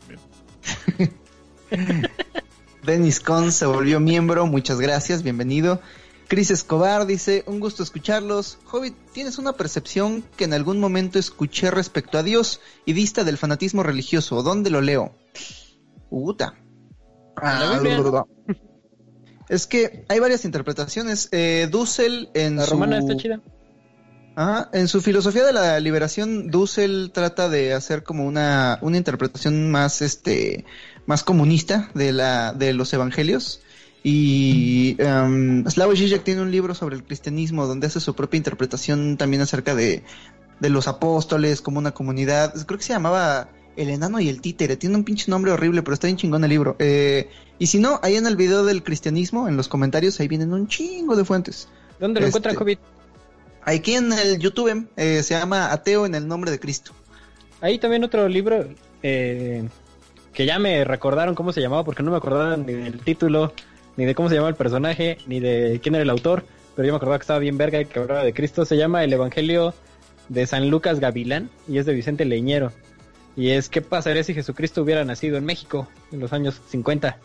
Dennis 2.82 3.20
Con 3.20 3.52
se 3.52 3.66
volvió 3.66 4.00
miembro, 4.00 4.46
muchas 4.46 4.80
gracias, 4.80 5.22
bienvenido. 5.22 5.82
Chris 6.28 6.50
Escobar 6.50 7.06
dice, 7.06 7.44
un 7.46 7.60
gusto 7.60 7.82
escucharlos. 7.82 8.58
Hobbit, 8.70 8.94
tienes 9.12 9.38
una 9.38 9.52
percepción 9.52 10.24
que 10.36 10.44
en 10.44 10.54
algún 10.54 10.80
momento 10.80 11.18
escuché 11.18 11.70
respecto 11.70 12.18
a 12.18 12.22
Dios 12.22 12.60
y 12.84 12.94
dista 12.94 13.22
del 13.22 13.38
fanatismo 13.38 13.82
religioso. 13.82 14.42
¿Dónde 14.42 14.70
lo 14.70 14.80
leo? 14.80 15.14
Uta. 16.10 16.54
Biblia. 17.80 18.24
Es 19.48 19.66
que 19.66 20.04
hay 20.08 20.18
varias 20.18 20.44
interpretaciones. 20.44 21.28
Eh, 21.30 21.68
Dussel 21.70 22.30
en 22.34 22.56
La 22.56 22.64
su... 22.64 22.72
romana 22.72 22.98
está 22.98 23.16
chida. 23.16 23.40
Ajá, 24.34 24.68
en 24.74 24.88
su 24.88 25.00
filosofía 25.00 25.44
de 25.44 25.52
la 25.52 25.80
liberación, 25.80 26.50
Dussel 26.50 27.10
trata 27.14 27.48
de 27.48 27.72
hacer 27.72 28.02
como 28.02 28.26
una, 28.26 28.78
una 28.82 28.98
interpretación 28.98 29.70
más, 29.70 30.02
este, 30.02 30.66
más 31.06 31.22
comunista 31.22 31.90
de 31.94 32.12
la, 32.12 32.52
de 32.52 32.74
los 32.74 32.92
evangelios. 32.92 33.62
Y 34.08 34.96
um, 35.02 35.66
Slavoj 35.66 35.96
Žižek 35.96 36.22
tiene 36.22 36.40
un 36.40 36.52
libro 36.52 36.76
sobre 36.76 36.94
el 36.94 37.02
cristianismo 37.02 37.66
donde 37.66 37.88
hace 37.88 37.98
su 37.98 38.14
propia 38.14 38.38
interpretación 38.38 39.16
también 39.16 39.42
acerca 39.42 39.74
de, 39.74 40.04
de 40.60 40.70
los 40.70 40.86
apóstoles 40.86 41.60
como 41.60 41.80
una 41.80 41.90
comunidad. 41.90 42.54
Creo 42.66 42.78
que 42.78 42.84
se 42.84 42.92
llamaba 42.92 43.48
El 43.74 43.90
enano 43.90 44.20
y 44.20 44.28
el 44.28 44.40
títere. 44.40 44.76
Tiene 44.76 44.94
un 44.94 45.02
pinche 45.02 45.28
nombre 45.28 45.50
horrible, 45.50 45.82
pero 45.82 45.94
está 45.94 46.06
bien 46.06 46.18
chingón 46.18 46.44
el 46.44 46.50
libro. 46.50 46.76
Eh, 46.78 47.28
y 47.58 47.66
si 47.66 47.80
no, 47.80 47.98
ahí 48.00 48.14
en 48.14 48.28
el 48.28 48.36
video 48.36 48.64
del 48.64 48.84
cristianismo, 48.84 49.48
en 49.48 49.56
los 49.56 49.66
comentarios, 49.66 50.20
ahí 50.20 50.28
vienen 50.28 50.52
un 50.52 50.68
chingo 50.68 51.16
de 51.16 51.24
fuentes. 51.24 51.68
¿Dónde 51.98 52.20
lo 52.20 52.28
encuentran, 52.28 52.52
Este, 52.52 52.62
Hobbit? 52.62 52.78
Aquí 53.64 53.94
en 53.94 54.12
el 54.12 54.38
YouTube 54.38 54.86
eh, 54.96 55.24
se 55.24 55.34
llama 55.34 55.72
Ateo 55.72 56.06
en 56.06 56.14
el 56.14 56.28
nombre 56.28 56.52
de 56.52 56.60
Cristo. 56.60 56.92
Ahí 57.60 57.80
también 57.80 58.04
otro 58.04 58.28
libro 58.28 58.68
eh, 59.02 59.68
que 60.32 60.46
ya 60.46 60.60
me 60.60 60.84
recordaron 60.84 61.34
cómo 61.34 61.52
se 61.52 61.60
llamaba, 61.60 61.84
porque 61.84 62.04
no 62.04 62.12
me 62.12 62.18
acordaba 62.18 62.56
ni 62.56 62.72
del 62.72 63.00
título, 63.00 63.52
ni 63.96 64.04
de 64.04 64.14
cómo 64.14 64.28
se 64.28 64.34
llamaba 64.34 64.50
el 64.50 64.56
personaje, 64.56 65.18
ni 65.26 65.40
de 65.40 65.80
quién 65.82 65.94
era 65.94 66.02
el 66.02 66.10
autor, 66.10 66.44
pero 66.74 66.86
yo 66.86 66.92
me 66.92 66.96
acordaba 66.96 67.18
que 67.18 67.22
estaba 67.22 67.38
bien 67.38 67.56
verga 67.58 67.80
y 67.80 67.86
que 67.86 67.98
hablaba 67.98 68.22
de 68.22 68.34
Cristo. 68.34 68.64
Se 68.64 68.76
llama 68.76 69.02
El 69.02 69.12
Evangelio 69.12 69.74
de 70.28 70.46
San 70.46 70.68
Lucas 70.68 71.00
Gavilán 71.00 71.50
y 71.68 71.78
es 71.78 71.86
de 71.86 71.94
Vicente 71.94 72.24
Leñero. 72.24 72.72
Y 73.36 73.50
es 73.50 73.68
qué 73.68 73.82
pasaría 73.82 74.24
si 74.24 74.34
Jesucristo 74.34 74.82
hubiera 74.82 75.04
nacido 75.04 75.36
en 75.36 75.44
México 75.44 75.88
en 76.12 76.20
los 76.20 76.32
años 76.32 76.60
50. 76.68 77.18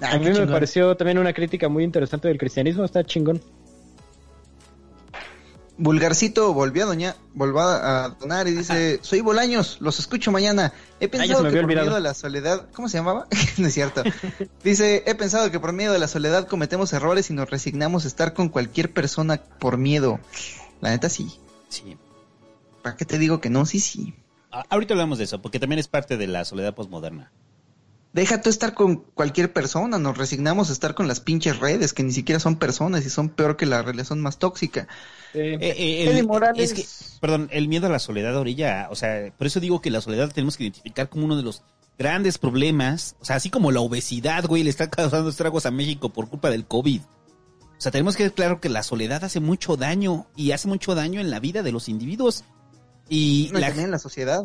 Ah, 0.00 0.12
A 0.12 0.18
mí 0.18 0.30
me 0.30 0.46
pareció 0.46 0.96
también 0.96 1.18
una 1.18 1.32
crítica 1.32 1.68
muy 1.68 1.84
interesante 1.84 2.28
del 2.28 2.38
cristianismo, 2.38 2.84
está 2.84 3.04
chingón. 3.04 3.40
Vulgarcito 5.76 6.52
volvió 6.54 6.84
a 6.84 6.86
doña, 6.86 7.16
volvió 7.34 7.60
a 7.60 8.10
donar 8.20 8.46
y 8.46 8.52
dice, 8.52 9.00
soy 9.02 9.20
Bolaños, 9.22 9.78
los 9.80 9.98
escucho 9.98 10.30
mañana. 10.30 10.72
He 11.00 11.08
pensado 11.08 11.42
que 11.50 11.56
por 11.62 11.66
miedo 11.66 11.96
a 11.96 12.00
la 12.00 12.14
soledad, 12.14 12.68
¿cómo 12.74 12.88
se 12.88 12.98
llamaba? 12.98 13.26
no 13.58 13.66
es 13.66 13.74
cierto. 13.74 14.02
Dice, 14.62 15.02
he 15.06 15.14
pensado 15.16 15.50
que 15.50 15.58
por 15.58 15.72
miedo 15.72 15.94
a 15.94 15.98
la 15.98 16.06
soledad 16.06 16.46
cometemos 16.46 16.92
errores 16.92 17.28
y 17.30 17.34
nos 17.34 17.50
resignamos 17.50 18.04
a 18.04 18.08
estar 18.08 18.34
con 18.34 18.48
cualquier 18.50 18.92
persona 18.92 19.38
por 19.58 19.76
miedo. 19.76 20.20
La 20.80 20.90
neta 20.90 21.08
sí. 21.08 21.38
Sí. 21.68 21.96
¿Para 22.82 22.96
qué 22.96 23.04
te 23.04 23.18
digo 23.18 23.40
que 23.40 23.50
no? 23.50 23.66
Sí, 23.66 23.80
sí. 23.80 24.14
A- 24.52 24.64
ahorita 24.70 24.94
hablamos 24.94 25.18
de 25.18 25.24
eso, 25.24 25.42
porque 25.42 25.58
también 25.58 25.80
es 25.80 25.88
parte 25.88 26.16
de 26.16 26.28
la 26.28 26.44
soledad 26.44 26.74
posmoderna. 26.74 27.32
Deja 28.14 28.40
tú 28.40 28.48
estar 28.48 28.74
con 28.74 28.98
cualquier 28.98 29.52
persona, 29.52 29.98
nos 29.98 30.16
resignamos 30.16 30.70
a 30.70 30.72
estar 30.72 30.94
con 30.94 31.08
las 31.08 31.18
pinches 31.18 31.58
redes 31.58 31.92
que 31.92 32.04
ni 32.04 32.12
siquiera 32.12 32.38
son 32.38 32.54
personas 32.54 33.04
y 33.04 33.10
son 33.10 33.28
peor 33.28 33.56
que 33.56 33.66
la 33.66 33.82
relación 33.82 34.20
más 34.20 34.38
tóxica. 34.38 34.86
Eh, 35.34 35.58
Eh, 35.60 36.08
el, 36.08 36.24
Morales. 36.24 36.70
es 36.70 36.74
que, 36.74 37.18
perdón, 37.20 37.48
el 37.50 37.66
miedo 37.66 37.88
a 37.88 37.90
la 37.90 37.98
soledad 37.98 38.36
orilla, 38.36 38.86
o 38.92 38.94
sea, 38.94 39.32
por 39.36 39.48
eso 39.48 39.58
digo 39.58 39.80
que 39.80 39.90
la 39.90 40.00
soledad 40.00 40.30
tenemos 40.32 40.56
que 40.56 40.62
identificar 40.62 41.08
como 41.08 41.24
uno 41.24 41.36
de 41.36 41.42
los 41.42 41.64
grandes 41.98 42.38
problemas, 42.38 43.16
o 43.20 43.24
sea, 43.24 43.34
así 43.34 43.50
como 43.50 43.72
la 43.72 43.80
obesidad, 43.80 44.44
güey, 44.46 44.62
le 44.62 44.70
está 44.70 44.88
causando 44.90 45.28
estragos 45.28 45.66
a 45.66 45.72
México 45.72 46.10
por 46.10 46.28
culpa 46.28 46.50
del 46.50 46.66
COVID. 46.66 47.00
O 47.00 47.80
sea, 47.80 47.90
tenemos 47.90 48.16
que 48.16 48.22
ver 48.22 48.32
claro 48.32 48.60
que 48.60 48.68
la 48.68 48.84
soledad 48.84 49.24
hace 49.24 49.40
mucho 49.40 49.76
daño 49.76 50.26
y 50.36 50.52
hace 50.52 50.68
mucho 50.68 50.94
daño 50.94 51.20
en 51.20 51.32
la 51.32 51.40
vida 51.40 51.64
de 51.64 51.72
los 51.72 51.88
individuos. 51.88 52.44
Y 53.08 53.48
No, 53.52 53.58
y 53.58 53.62
la, 53.62 53.66
también 53.66 53.86
en 53.86 53.90
la 53.90 53.98
sociedad. 53.98 54.44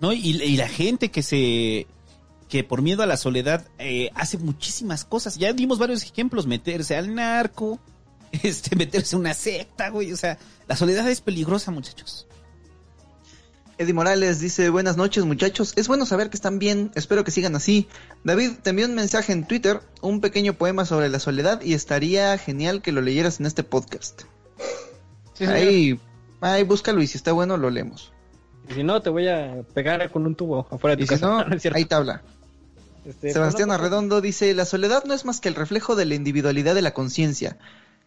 ¿no? 0.00 0.12
Y, 0.12 0.42
y 0.42 0.56
la 0.56 0.68
gente 0.68 1.12
que 1.12 1.22
se 1.22 1.86
que 2.48 2.64
por 2.64 2.82
miedo 2.82 3.02
a 3.02 3.06
la 3.06 3.16
soledad 3.16 3.66
eh, 3.78 4.10
hace 4.14 4.38
muchísimas 4.38 5.04
cosas. 5.04 5.36
Ya 5.36 5.52
dimos 5.52 5.78
varios 5.78 6.02
ejemplos, 6.02 6.46
meterse 6.46 6.96
al 6.96 7.14
narco, 7.14 7.78
este, 8.42 8.76
meterse 8.76 9.16
a 9.16 9.18
una 9.18 9.34
secta, 9.34 9.90
güey. 9.90 10.12
O 10.12 10.16
sea, 10.16 10.38
la 10.68 10.76
soledad 10.76 11.08
es 11.08 11.20
peligrosa, 11.20 11.70
muchachos. 11.70 12.26
Eddie 13.78 13.92
Morales 13.92 14.40
dice, 14.40 14.70
buenas 14.70 14.96
noches 14.96 15.26
muchachos, 15.26 15.74
es 15.76 15.86
bueno 15.86 16.06
saber 16.06 16.30
que 16.30 16.36
están 16.36 16.58
bien, 16.58 16.90
espero 16.94 17.24
que 17.24 17.30
sigan 17.30 17.54
así. 17.56 17.88
David, 18.24 18.52
te 18.62 18.70
envió 18.70 18.86
un 18.86 18.94
mensaje 18.94 19.34
en 19.34 19.46
Twitter, 19.46 19.80
un 20.00 20.22
pequeño 20.22 20.54
poema 20.54 20.86
sobre 20.86 21.10
la 21.10 21.18
soledad 21.18 21.60
y 21.60 21.74
estaría 21.74 22.38
genial 22.38 22.80
que 22.80 22.92
lo 22.92 23.02
leyeras 23.02 23.38
en 23.38 23.44
este 23.44 23.64
podcast. 23.64 24.22
sí, 25.34 25.44
ahí, 25.44 26.00
ahí 26.40 26.62
búscalo 26.62 27.02
y 27.02 27.06
si 27.06 27.18
está 27.18 27.32
bueno 27.32 27.58
lo 27.58 27.68
leemos. 27.68 28.14
Y 28.70 28.74
si 28.74 28.82
no, 28.82 29.02
te 29.02 29.10
voy 29.10 29.28
a 29.28 29.62
pegar 29.74 30.10
con 30.10 30.24
un 30.26 30.34
tubo 30.34 30.66
afuera 30.70 30.96
de 30.96 31.02
Y 31.02 31.06
tu 31.06 31.14
si 31.14 31.20
casa. 31.20 31.44
no, 31.44 31.56
ahí 31.74 31.84
tabla. 31.84 32.22
Este, 33.06 33.32
Sebastián 33.32 33.70
Arredondo 33.70 34.20
dice, 34.20 34.52
la 34.54 34.64
soledad 34.64 35.04
no 35.04 35.14
es 35.14 35.24
más 35.24 35.40
que 35.40 35.48
el 35.48 35.54
reflejo 35.54 35.94
de 35.94 36.06
la 36.06 36.16
individualidad 36.16 36.74
de 36.74 36.82
la 36.82 36.92
conciencia. 36.92 37.56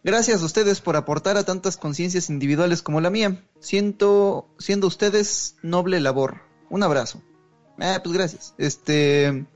Gracias 0.04 0.42
a 0.42 0.44
ustedes 0.44 0.80
por 0.80 0.96
aportar 0.96 1.36
a 1.36 1.44
tantas 1.44 1.76
conciencias 1.76 2.30
individuales 2.30 2.82
como 2.82 3.00
la 3.00 3.10
mía. 3.10 3.42
Siento, 3.60 4.48
siendo 4.58 4.86
ustedes 4.86 5.56
noble 5.62 6.00
labor. 6.00 6.42
Un 6.68 6.82
abrazo. 6.82 7.22
Ah, 7.78 8.00
pues 8.02 8.14
gracias. 8.14 8.54
Este, 8.58 9.46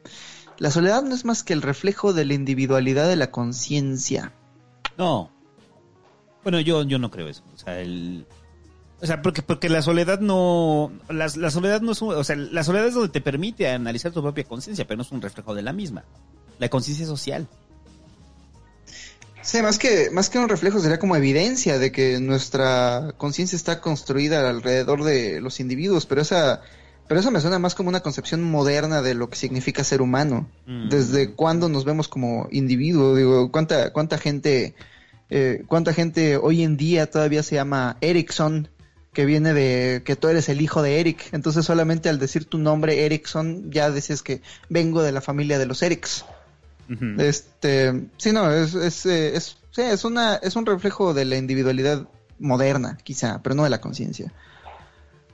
la 0.58 0.70
soledad 0.70 1.02
no 1.02 1.14
es 1.14 1.24
más 1.24 1.42
que 1.42 1.52
el 1.52 1.62
reflejo 1.62 2.12
de 2.12 2.24
la 2.24 2.34
individualidad 2.34 3.08
de 3.08 3.16
la 3.16 3.31
conciencia. 3.31 4.32
No. 4.97 5.31
Bueno, 6.42 6.60
yo, 6.60 6.82
yo 6.84 6.98
no 6.98 7.10
creo 7.10 7.28
eso. 7.28 7.42
O 7.55 7.58
sea, 7.58 7.81
el. 7.81 8.26
O 9.05 9.07
sea, 9.07 9.20
porque, 9.20 9.42
porque 9.42 9.68
la 9.68 9.83
soledad 9.83 10.18
no. 10.20 10.91
La, 11.10 11.31
la 11.36 11.50
soledad 11.50 11.83
no 11.83 11.92
es 11.92 12.00
un- 12.00 12.15
O 12.15 12.24
sea, 12.24 12.36
la 12.36 12.65
soledad 12.65 12.86
es 12.86 12.94
donde 12.94 13.10
te 13.10 13.20
permite 13.20 13.68
analizar 13.68 14.12
tu 14.12 14.23
propia 14.23 14.44
conciencia, 14.44 14.86
pero 14.86 14.97
no 14.97 15.02
es 15.02 15.12
un 15.12 15.20
reflejo 15.20 15.55
de 15.55 15.60
la 15.60 15.74
misma. 15.74 16.05
La 16.58 16.70
conciencia 16.70 17.05
social. 17.05 17.47
Sí, 19.42 19.60
más 19.60 19.78
que, 19.78 20.08
más 20.10 20.31
que 20.31 20.39
un 20.39 20.49
reflejo 20.49 20.81
sería 20.81 20.99
como 20.99 21.16
evidencia 21.16 21.78
de 21.78 21.92
que 21.92 22.18
nuestra 22.18 23.12
conciencia 23.18 23.57
está 23.57 23.83
construida 23.83 24.49
alrededor 24.49 25.05
de 25.05 25.42
los 25.42 25.60
individuos, 25.60 26.07
pero 26.07 26.23
esa, 26.23 26.62
pero 27.07 27.20
eso 27.20 27.31
me 27.31 27.42
suena 27.42 27.58
más 27.58 27.74
como 27.74 27.91
una 27.91 28.00
concepción 28.00 28.42
moderna 28.42 29.02
de 29.02 29.12
lo 29.12 29.28
que 29.28 29.36
significa 29.36 29.84
ser 29.84 30.00
humano. 30.00 30.49
Mm. 30.66 30.89
Desde 30.89 31.33
cuándo 31.33 31.68
nos 31.68 31.84
vemos 31.84 32.08
como 32.08 32.49
individuo, 32.52 33.15
digo, 33.15 33.52
cuánta, 33.52 33.92
cuánta 33.92 34.16
gente, 34.16 34.74
eh, 35.28 35.62
cuánta 35.66 35.92
gente 35.92 36.39
hoy 36.39 36.62
en 36.62 36.78
día 36.78 37.10
todavía 37.10 37.42
se 37.42 37.57
llama 37.57 37.99
Erickson, 38.00 38.70
que 39.15 39.25
viene 39.25 39.55
de 39.55 40.02
que 40.05 40.17
tú 40.17 40.28
eres 40.28 40.51
el 40.51 40.60
hijo 40.60 40.83
de 40.83 41.01
Eric, 41.01 41.28
entonces 41.33 41.65
solamente 41.65 42.10
al 42.10 42.18
decir 42.18 42.44
tu 42.44 42.59
nombre 42.59 43.07
Erickson 43.07 43.70
ya 43.70 43.91
dices 43.91 44.23
que 44.23 44.43
vengo 44.68 45.02
de 45.02 45.12
la 45.12 45.23
familia 45.23 45.59
de 45.59 45.67
los 45.67 45.83
Erics. 45.83 46.26
Este, 47.18 48.09
sí, 48.18 48.33
no, 48.33 48.52
es, 48.52 48.75
es, 48.75 49.07
eh, 49.07 49.34
es, 49.34 49.57
sí, 49.70 49.81
es 49.81 50.05
una, 50.05 50.34
es 50.34 50.55
un 50.55 50.67
reflejo 50.67 51.15
de 51.15 51.25
la 51.25 51.36
individualidad 51.36 52.07
moderna, 52.39 52.99
quizá, 53.02 53.41
pero 53.43 53.55
no 53.55 53.65
de 53.65 53.70
la 53.70 53.81
conciencia. 53.81 54.33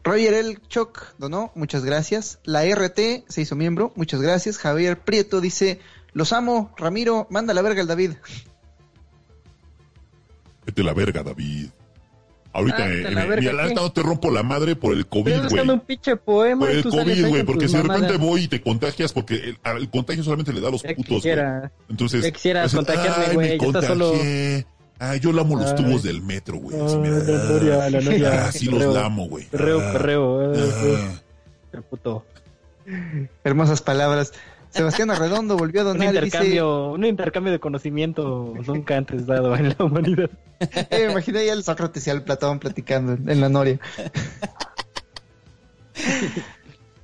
Roger 0.05 0.35
El 0.35 0.63
Choc 0.69 1.15
donó, 1.19 1.51
muchas 1.57 1.85
gracias. 1.85 2.39
La 2.45 2.65
RT 2.65 3.25
se 3.29 3.41
hizo 3.41 3.57
miembro, 3.57 3.93
muchas 3.97 4.23
gracias. 4.23 4.59
Javier 4.59 4.99
Prieto 5.01 5.41
dice, 5.41 5.81
los 6.13 6.33
amo, 6.33 6.73
Ramiro, 6.77 7.27
manda 7.31 7.53
la 7.53 7.63
verga 7.63 7.83
al 7.83 7.89
David. 7.89 8.13
Vete 10.65 10.83
la 10.85 10.95
verga, 10.95 11.23
David. 11.23 11.71
Ahorita, 12.53 12.79
Ah, 12.83 12.89
eh, 12.89 13.01
eh, 13.01 13.15
verga, 13.15 13.37
mira, 13.37 13.53
la 13.53 13.63
¿qué? 13.63 13.69
neta 13.69 13.81
no 13.83 13.93
te 13.93 14.03
rompo 14.03 14.31
la 14.31 14.43
madre 14.43 14.75
por 14.75 14.93
el 14.93 15.07
COVID, 15.07 15.49
güey. 15.51 15.69
un 15.69 15.81
pinche 15.81 16.17
poema 16.17 16.67
Por 16.67 16.71
el 16.75 16.83
COVID, 16.83 17.29
güey, 17.29 17.43
porque 17.45 17.69
si 17.69 17.77
de 17.77 17.83
repente 17.83 18.17
voy 18.17 18.43
y 18.45 18.49
te 18.49 18.61
contagias, 18.61 19.13
porque 19.13 19.35
el, 19.37 19.59
al 19.63 19.89
contagio 19.89 20.25
solamente 20.25 20.53
le 20.53 20.61
da 20.61 20.69
a 20.69 20.71
los 20.73 20.83
Ya 20.83 20.89
putos, 20.89 21.07
güey. 21.09 21.19
quisiera. 21.21 21.71
Entonces, 21.89 22.25
Ya 22.25 22.31
quisieras 22.33 22.73
pues, 22.75 22.85
contagiarme, 22.85 23.35
güey, 23.35 23.51
me 23.51 23.59
ya 23.59 23.67
estás 23.67 23.85
solo-. 23.87 24.15
Ay, 25.03 25.19
yo 25.21 25.33
lamo 25.33 25.57
los 25.57 25.75
tubos 25.77 26.03
del 26.03 26.21
metro, 26.23 26.59
güey. 26.59 26.77
Ay, 26.77 26.85
así 26.87 26.97
da- 26.97 27.33
la 27.39 27.49
noria, 27.49 27.91
la 27.91 28.01
noria. 28.01 28.47
Ah, 28.47 28.53
sí 28.53 28.67
los 28.67 28.95
lamo, 28.95 29.29
güey. 29.29 29.45
Perreo, 29.47 29.81
Ah, 29.81 29.93
perreo. 29.93 30.53
eh, 30.55 30.71
ah. 30.99 31.21
el 31.73 31.83
puto. 31.85 32.27
Hermosas 33.45 33.81
palabras. 33.83 34.33
Sebastián 34.71 35.11
Arredondo 35.11 35.57
volvió 35.57 35.81
a 35.81 35.85
Un 35.85 35.99
donar 35.99 36.15
y 36.15 36.21
dice, 36.21 36.63
un 36.63 37.05
intercambio 37.05 37.53
de 37.53 37.59
conocimiento 37.59 38.55
nunca 38.67 38.97
antes 38.97 39.27
dado 39.27 39.55
en 39.57 39.71
la 39.71 39.77
humanidad. 39.85 40.31
eh, 40.61 41.07
me 41.07 41.13
imaginé 41.13 41.45
ya 41.47 41.53
el 41.55 41.65
Sócrates 41.65 42.07
y 42.07 42.11
al 42.11 42.23
Platón 42.23 42.59
platicando 42.61 43.13
en, 43.15 43.29
en 43.29 43.41
la 43.41 43.49
Noria. 43.49 43.79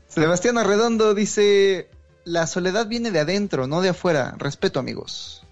Sebastián 0.08 0.58
Arredondo 0.58 1.14
dice, 1.14 1.88
la 2.24 2.46
soledad 2.46 2.86
viene 2.86 3.10
de 3.10 3.20
adentro, 3.20 3.66
no 3.66 3.80
de 3.82 3.90
afuera. 3.90 4.34
Respeto, 4.38 4.80
amigos. 4.80 5.42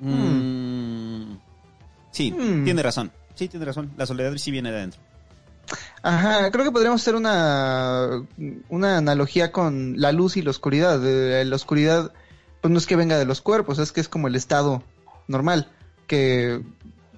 Mm. 0.00 1.36
Sí, 2.10 2.32
Mm. 2.32 2.64
tiene 2.64 2.82
razón. 2.82 3.10
Sí, 3.34 3.48
tiene 3.48 3.64
razón. 3.64 3.92
La 3.96 4.06
soledad 4.06 4.32
sí 4.36 4.50
viene 4.50 4.70
de 4.70 4.76
adentro. 4.78 5.00
Ajá, 6.02 6.50
creo 6.50 6.64
que 6.64 6.70
podríamos 6.70 7.00
hacer 7.00 7.14
una, 7.14 8.22
una 8.68 8.98
analogía 8.98 9.52
con 9.52 9.94
la 9.98 10.12
luz 10.12 10.36
y 10.36 10.42
la 10.42 10.50
oscuridad. 10.50 11.00
La 11.00 11.56
oscuridad, 11.56 12.12
pues 12.60 12.70
no 12.72 12.78
es 12.78 12.86
que 12.86 12.96
venga 12.96 13.18
de 13.18 13.24
los 13.24 13.40
cuerpos, 13.40 13.78
es 13.78 13.92
que 13.92 14.00
es 14.00 14.08
como 14.08 14.28
el 14.28 14.36
estado 14.36 14.82
normal, 15.28 15.70
que 16.06 16.62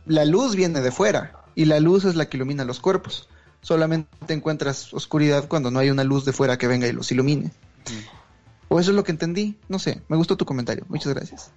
la 0.07 0.25
luz 0.25 0.55
viene 0.55 0.81
de 0.81 0.93
fuera 0.93 1.33
y 1.55 1.65
la 1.65 1.81
luz 1.81 2.05
es 2.05 2.15
la 2.15 2.29
que 2.29 2.37
ilumina 2.37 2.65
los 2.65 2.81
cuerpos. 2.81 3.29
Solamente 3.61 4.33
encuentras 4.33 4.95
oscuridad 4.95 5.49
cuando 5.49 5.73
no 5.73 5.81
hay 5.81 5.91
una 5.91 6.05
luz 6.05 6.25
de 6.25 6.33
fuera 6.33 6.57
que 6.57 6.69
venga 6.69 6.87
y 6.87 6.93
los 6.93 7.11
ilumine. 7.11 7.51
O 8.69 8.81
eso 8.81 8.91
es 8.91 8.97
lo 8.97 9.05
que 9.05 9.13
entendí, 9.13 9.57
no 9.69 9.79
sé, 9.79 10.03
me 10.09 10.17
gustó 10.17 10.37
tu 10.37 10.45
comentario, 10.45 10.85
muchas 10.89 11.15
gracias. 11.15 11.51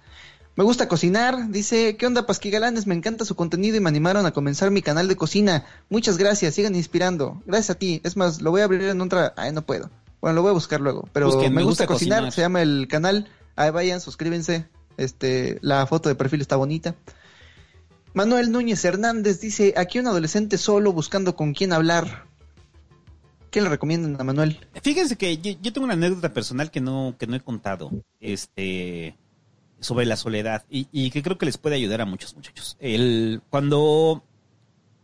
Me 0.60 0.64
gusta 0.64 0.88
cocinar, 0.88 1.48
dice, 1.48 1.96
¿qué 1.96 2.06
onda 2.06 2.26
Pasquigalanes? 2.26 2.86
Me 2.86 2.94
encanta 2.94 3.24
su 3.24 3.34
contenido 3.34 3.78
y 3.78 3.80
me 3.80 3.88
animaron 3.88 4.26
a 4.26 4.32
comenzar 4.32 4.70
mi 4.70 4.82
canal 4.82 5.08
de 5.08 5.16
cocina. 5.16 5.64
Muchas 5.88 6.18
gracias, 6.18 6.54
sigan 6.54 6.74
inspirando. 6.74 7.42
Gracias 7.46 7.70
a 7.70 7.78
ti. 7.78 8.02
Es 8.04 8.14
más, 8.18 8.42
lo 8.42 8.50
voy 8.50 8.60
a 8.60 8.64
abrir 8.64 8.82
en 8.82 9.00
otra... 9.00 9.32
Ay, 9.38 9.52
no 9.52 9.62
puedo. 9.62 9.88
Bueno, 10.20 10.34
lo 10.34 10.42
voy 10.42 10.50
a 10.50 10.52
buscar 10.52 10.82
luego. 10.82 11.08
Pero 11.14 11.28
Busquen, 11.28 11.54
me 11.54 11.62
gusta, 11.62 11.84
gusta 11.84 11.94
cocinar, 11.94 12.18
cocinar. 12.18 12.32
se 12.34 12.42
llama 12.42 12.60
el 12.60 12.88
canal. 12.90 13.26
Ahí 13.56 13.70
vayan, 13.70 14.02
suscríbense. 14.02 14.68
Este, 14.98 15.58
la 15.62 15.86
foto 15.86 16.10
de 16.10 16.14
perfil 16.14 16.42
está 16.42 16.56
bonita. 16.56 16.94
Manuel 18.12 18.52
Núñez 18.52 18.84
Hernández 18.84 19.40
dice, 19.40 19.72
aquí 19.78 19.98
un 19.98 20.08
adolescente 20.08 20.58
solo 20.58 20.92
buscando 20.92 21.36
con 21.36 21.54
quién 21.54 21.72
hablar. 21.72 22.26
¿Qué 23.50 23.62
le 23.62 23.70
recomiendan 23.70 24.20
a 24.20 24.24
Manuel? 24.24 24.60
Fíjense 24.82 25.16
que 25.16 25.38
yo, 25.38 25.52
yo 25.62 25.72
tengo 25.72 25.86
una 25.86 25.94
anécdota 25.94 26.34
personal 26.34 26.70
que 26.70 26.82
no, 26.82 27.16
que 27.18 27.26
no 27.26 27.34
he 27.34 27.40
contado. 27.40 27.90
Este. 28.20 29.16
Sobre 29.80 30.06
la 30.06 30.16
soledad 30.16 30.64
y, 30.70 30.86
y 30.92 31.10
que 31.10 31.22
creo 31.22 31.38
que 31.38 31.46
les 31.46 31.58
puede 31.58 31.76
ayudar 31.76 32.00
a 32.00 32.04
muchos 32.06 32.34
muchachos. 32.36 32.76
El, 32.80 33.40
cuando, 33.50 34.22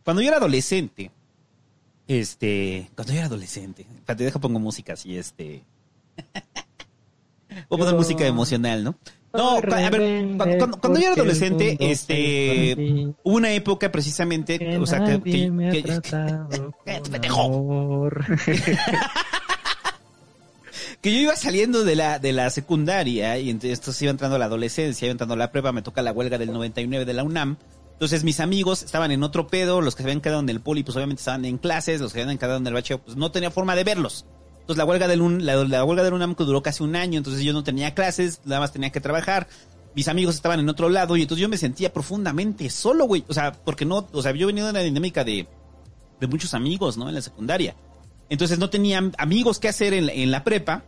cuando 0.05 0.23
yo 0.23 0.29
era 0.29 0.37
adolescente, 0.39 1.11
este, 2.09 2.91
cuando 2.95 3.13
yo 3.13 3.19
era 3.19 3.27
adolescente, 3.27 3.87
te 4.05 4.15
dejo 4.15 4.41
pongo 4.41 4.59
música 4.61 4.93
así, 4.93 5.17
este. 5.17 5.65
Voy 7.69 7.79
a 7.81 7.85
poner 7.85 7.95
música 7.95 8.27
emocional, 8.27 8.85
¿no? 8.85 8.97
No, 9.33 9.57
a 9.57 9.61
ver, 9.91 10.37
cuando, 10.37 10.79
cuando- 10.79 10.99
yo 10.99 11.07
era 11.07 11.15
adolescente, 11.15 11.77
este, 11.81 12.75
hubo 13.23 13.37
una 13.37 13.51
época 13.53 13.91
precisamente, 13.93 14.79
o 14.79 14.87
sea, 14.87 15.05
que, 15.05 15.21
que- 15.23 15.83
que- 15.83 17.01
pendejo. 17.11 18.09
que 21.07 21.13
yo 21.13 21.21
iba 21.21 21.37
saliendo 21.37 21.85
de 21.85 21.95
la, 21.95 22.19
de 22.19 22.33
la 22.33 22.51
secundaria 22.51 23.39
y 23.39 23.49
entonces 23.49 24.03
iba 24.03 24.11
entrando 24.11 24.35
a 24.35 24.39
la 24.41 24.47
adolescencia, 24.47 25.07
iba 25.07 25.13
entrando 25.13 25.35
a 25.35 25.37
la 25.37 25.53
prepa, 25.53 25.71
me 25.71 25.81
toca 25.81 26.03
la 26.03 26.11
huelga 26.11 26.37
del 26.37 26.53
99 26.53 27.05
de 27.05 27.13
la 27.15 27.23
UNAM. 27.23 27.59
Entonces 27.93 28.25
mis 28.25 28.41
amigos 28.41 28.83
estaban 28.83 29.13
en 29.13 29.23
otro 29.23 29.47
pedo, 29.47 29.81
los 29.81 29.95
que 29.95 30.03
se 30.03 30.09
habían 30.09 30.21
quedado 30.21 30.41
en 30.41 30.49
el 30.49 30.59
poli 30.59 30.83
pues 30.83 30.97
obviamente 30.97 31.21
estaban 31.21 31.45
en 31.45 31.59
clases, 31.59 32.01
los 32.01 32.13
que 32.13 32.23
habían 32.23 32.39
quedado 32.39 32.57
en 32.57 32.67
el 32.67 32.75
bacheo 32.75 32.99
pues 32.99 33.17
no 33.17 33.31
tenía 33.31 33.53
forma 33.53 33.77
de 33.77 33.85
verlos. 33.85 34.27
Entonces 34.63 34.79
la 34.79 34.85
huelga 34.85 35.07
del, 35.07 35.47
la, 35.47 35.55
la 35.55 35.85
huelga 35.85 36.03
del 36.03 36.13
UNAM 36.13 36.35
que 36.35 36.43
duró 36.43 36.61
casi 36.61 36.83
un 36.83 36.97
año, 36.97 37.19
entonces 37.19 37.45
yo 37.45 37.53
no 37.53 37.63
tenía 37.63 37.95
clases, 37.95 38.41
nada 38.45 38.63
más 38.63 38.73
tenía 38.73 38.91
que 38.91 39.01
trabajar. 39.01 39.47
Mis 39.95 40.09
amigos 40.09 40.35
estaban 40.35 40.59
en 40.59 40.69
otro 40.69 40.89
lado 40.89 41.17
y 41.17 41.23
entonces 41.23 41.41
yo 41.41 41.49
me 41.49 41.57
sentía 41.57 41.93
profundamente 41.93 42.69
solo, 42.69 43.05
güey. 43.05 43.25
O 43.29 43.33
sea, 43.33 43.53
porque 43.53 43.85
no, 43.85 44.09
o 44.11 44.23
sea, 44.23 44.33
yo 44.33 44.49
venía 44.49 44.65
de 44.65 44.71
una 44.71 44.81
dinámica 44.81 45.23
de, 45.23 45.47
de 46.19 46.27
muchos 46.27 46.53
amigos, 46.53 46.97
¿no? 46.99 47.09
En 47.09 47.15
la 47.15 47.23
secundaria. 47.23 47.77
Entonces 48.29 48.59
no 48.59 48.71
tenía 48.71 49.09
amigos 49.19 49.61
que 49.61 49.69
hacer 49.69 49.95
en 49.95 50.31
la 50.33 50.43
prepa. 50.43 50.83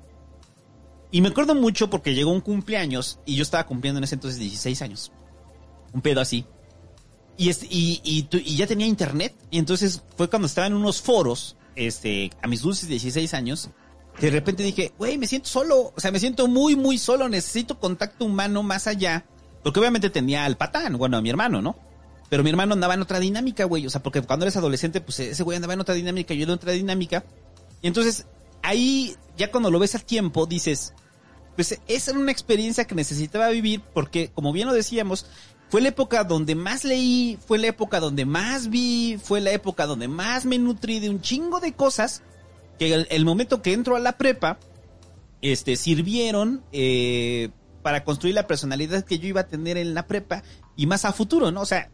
Y 1.10 1.20
me 1.20 1.28
acuerdo 1.28 1.54
mucho 1.54 1.88
porque 1.88 2.14
llegó 2.14 2.30
un 2.30 2.40
cumpleaños 2.40 3.18
y 3.24 3.36
yo 3.36 3.42
estaba 3.42 3.66
cumpliendo 3.66 3.98
en 3.98 4.04
ese 4.04 4.16
entonces 4.16 4.38
16 4.38 4.82
años. 4.82 5.12
Un 5.92 6.02
pedo 6.02 6.20
así. 6.20 6.44
Y, 7.36 7.48
este, 7.48 7.66
y, 7.70 8.00
y, 8.04 8.28
y 8.30 8.56
ya 8.56 8.66
tenía 8.66 8.86
internet. 8.86 9.34
Y 9.50 9.58
entonces 9.58 10.02
fue 10.16 10.28
cuando 10.28 10.46
estaba 10.46 10.66
en 10.66 10.74
unos 10.74 11.00
foros, 11.00 11.56
este, 11.76 12.30
a 12.42 12.48
mis 12.48 12.62
dulces 12.62 12.88
16 12.88 13.32
años, 13.32 13.70
de 14.20 14.30
repente 14.30 14.62
dije, 14.62 14.92
güey, 14.98 15.16
me 15.16 15.26
siento 15.26 15.48
solo. 15.48 15.92
O 15.96 16.00
sea, 16.00 16.10
me 16.10 16.18
siento 16.18 16.48
muy, 16.48 16.76
muy 16.76 16.98
solo. 16.98 17.28
Necesito 17.28 17.78
contacto 17.78 18.24
humano 18.24 18.62
más 18.62 18.86
allá. 18.86 19.24
Porque 19.62 19.80
obviamente 19.80 20.10
tenía 20.10 20.44
al 20.44 20.56
patán, 20.56 20.98
bueno, 20.98 21.16
a 21.16 21.22
mi 21.22 21.30
hermano, 21.30 21.62
¿no? 21.62 21.76
Pero 22.28 22.42
mi 22.42 22.50
hermano 22.50 22.74
andaba 22.74 22.94
en 22.94 23.02
otra 23.02 23.20
dinámica, 23.20 23.64
güey. 23.64 23.86
O 23.86 23.90
sea, 23.90 24.02
porque 24.02 24.22
cuando 24.22 24.44
eres 24.44 24.56
adolescente, 24.56 25.00
pues 25.00 25.20
ese 25.20 25.42
güey 25.42 25.56
andaba 25.56 25.74
en 25.74 25.80
otra 25.80 25.94
dinámica, 25.94 26.34
yo 26.34 26.44
en 26.44 26.50
otra 26.50 26.72
dinámica. 26.72 27.24
Y 27.80 27.86
entonces, 27.86 28.26
ahí, 28.62 29.16
ya 29.36 29.50
cuando 29.50 29.70
lo 29.70 29.78
ves 29.78 29.94
al 29.94 30.04
tiempo, 30.04 30.46
dices, 30.46 30.94
pues 31.56 31.80
esa 31.88 32.10
era 32.10 32.20
una 32.20 32.32
experiencia 32.32 32.84
que 32.84 32.94
necesitaba 32.94 33.48
vivir 33.48 33.82
porque, 33.92 34.30
como 34.34 34.52
bien 34.52 34.68
lo 34.68 34.74
decíamos, 34.74 35.26
fue 35.68 35.80
la 35.80 35.88
época 35.88 36.24
donde 36.24 36.54
más 36.54 36.84
leí, 36.84 37.38
fue 37.46 37.58
la 37.58 37.66
época 37.66 38.00
donde 38.00 38.24
más 38.24 38.70
vi, 38.70 39.18
fue 39.22 39.40
la 39.40 39.50
época 39.50 39.86
donde 39.86 40.08
más 40.08 40.46
me 40.46 40.58
nutrí 40.58 41.00
de 41.00 41.10
un 41.10 41.20
chingo 41.20 41.60
de 41.60 41.72
cosas 41.72 42.22
que 42.78 42.94
el, 42.94 43.06
el 43.10 43.24
momento 43.24 43.60
que 43.60 43.72
entro 43.72 43.96
a 43.96 44.00
la 44.00 44.16
prepa, 44.16 44.58
este, 45.42 45.76
sirvieron 45.76 46.64
eh, 46.72 47.50
para 47.82 48.04
construir 48.04 48.34
la 48.34 48.46
personalidad 48.46 49.04
que 49.04 49.18
yo 49.18 49.28
iba 49.28 49.42
a 49.42 49.46
tener 49.46 49.76
en 49.76 49.94
la 49.94 50.06
prepa 50.06 50.42
y 50.76 50.86
más 50.86 51.04
a 51.04 51.12
futuro, 51.12 51.50
¿no? 51.50 51.60
O 51.62 51.66
sea, 51.66 51.90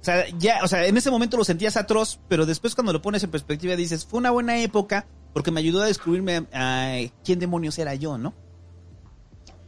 o 0.00 0.04
sea, 0.04 0.24
ya, 0.38 0.60
o 0.62 0.68
sea, 0.68 0.86
en 0.86 0.96
ese 0.96 1.10
momento 1.10 1.36
lo 1.36 1.44
sentías 1.44 1.76
atroz, 1.76 2.20
pero 2.28 2.46
después 2.46 2.74
cuando 2.74 2.92
lo 2.92 3.02
pones 3.02 3.22
en 3.22 3.30
perspectiva 3.30 3.76
dices, 3.76 4.06
fue 4.06 4.18
una 4.18 4.30
buena 4.30 4.58
época 4.60 5.06
porque 5.32 5.50
me 5.50 5.60
ayudó 5.60 5.82
a 5.82 5.86
descubrirme 5.86 6.46
a, 6.52 6.98
quién 7.24 7.38
demonios 7.38 7.78
era 7.78 7.94
yo, 7.94 8.18
¿no? 8.18 8.34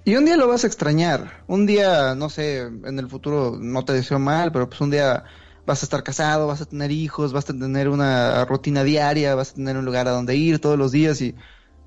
Y 0.04 0.16
un 0.16 0.24
día 0.24 0.36
lo 0.36 0.48
vas 0.48 0.64
a 0.64 0.66
extrañar. 0.66 1.44
Un 1.46 1.64
día, 1.66 2.14
no 2.16 2.28
sé, 2.28 2.62
en 2.62 2.98
el 2.98 3.08
futuro 3.08 3.56
no 3.60 3.84
te 3.84 3.92
deseo 3.92 4.18
mal, 4.18 4.50
pero 4.50 4.68
pues 4.68 4.80
un 4.80 4.90
día 4.90 5.24
vas 5.64 5.82
a 5.82 5.86
estar 5.86 6.02
casado, 6.02 6.48
vas 6.48 6.60
a 6.60 6.66
tener 6.66 6.90
hijos, 6.90 7.32
vas 7.32 7.48
a 7.48 7.52
tener 7.52 7.88
una 7.88 8.44
rutina 8.44 8.82
diaria, 8.82 9.36
vas 9.36 9.52
a 9.52 9.54
tener 9.54 9.76
un 9.76 9.84
lugar 9.84 10.08
a 10.08 10.12
donde 10.12 10.34
ir 10.34 10.58
todos 10.58 10.76
los 10.76 10.90
días 10.90 11.20
y 11.20 11.36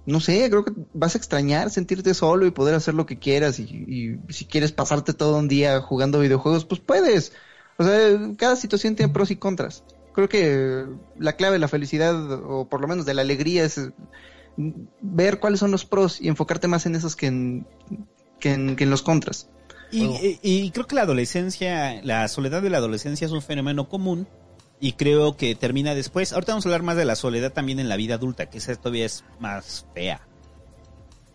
no 0.06 0.22
sé, 0.22 0.50
creo 0.50 0.64
que 0.64 0.72
vas 0.94 1.16
a 1.16 1.18
extrañar 1.18 1.72
sentirte 1.72 2.14
solo 2.14 2.46
y 2.46 2.52
poder 2.52 2.76
hacer 2.76 2.94
lo 2.94 3.06
que 3.06 3.20
quieras 3.20 3.60
y 3.60 4.20
si 4.30 4.46
quieres 4.46 4.72
pasarte 4.72 5.14
todo 5.14 5.38
un 5.38 5.48
día 5.48 5.82
jugando 5.82 6.20
videojuegos, 6.20 6.64
pues 6.64 6.80
puedes. 6.80 7.34
O 7.78 7.84
sea, 7.84 8.18
cada 8.38 8.56
situación 8.56 8.96
tiene 8.96 9.12
pros 9.12 9.32
y 9.32 9.36
contras. 9.36 9.84
Creo 10.16 10.30
que 10.30 10.86
la 11.20 11.34
clave 11.34 11.54
de 11.54 11.60
la 11.60 11.68
felicidad, 11.68 12.32
o 12.50 12.68
por 12.70 12.80
lo 12.82 12.88
menos 12.88 13.06
de 13.06 13.14
la 13.14 13.22
alegría, 13.22 13.66
es 13.66 13.80
ver 15.02 15.40
cuáles 15.40 15.60
son 15.60 15.72
los 15.72 15.86
pros 15.86 16.22
y 16.22 16.30
enfocarte 16.30 16.68
más 16.70 16.86
en 16.86 16.96
esos 16.96 17.16
que 17.18 17.28
en, 17.28 17.68
que 18.40 18.54
en, 18.54 18.76
que 18.78 18.86
en 18.86 18.90
los 18.90 19.02
contras. 19.02 19.50
Y, 19.92 20.04
y- 20.06 20.40
y 20.42 20.72
creo 20.72 20.88
que 20.88 20.96
la 20.96 21.02
adolescencia, 21.04 22.02
la 22.04 22.28
soledad 22.28 22.62
de 22.62 22.70
la 22.70 22.78
adolescencia 22.78 23.26
es 23.26 23.32
un 23.32 23.42
fenómeno 23.42 23.88
común 23.90 24.28
y 24.80 24.94
creo 24.94 25.36
que 25.38 25.54
termina 25.56 25.94
después. 25.96 26.34
Ahorita 26.34 26.54
vamos 26.54 26.66
a 26.66 26.70
hablar 26.70 26.84
más 26.84 26.98
de 26.98 27.06
la 27.06 27.16
soledad 27.16 27.52
también 27.54 27.80
en 27.80 27.90
la 27.90 27.96
vida 27.98 28.16
adulta, 28.16 28.50
que 28.50 28.58
esa 28.58 28.76
todavía 28.76 29.06
es 29.06 29.24
más 29.40 29.86
fea. 29.94 30.28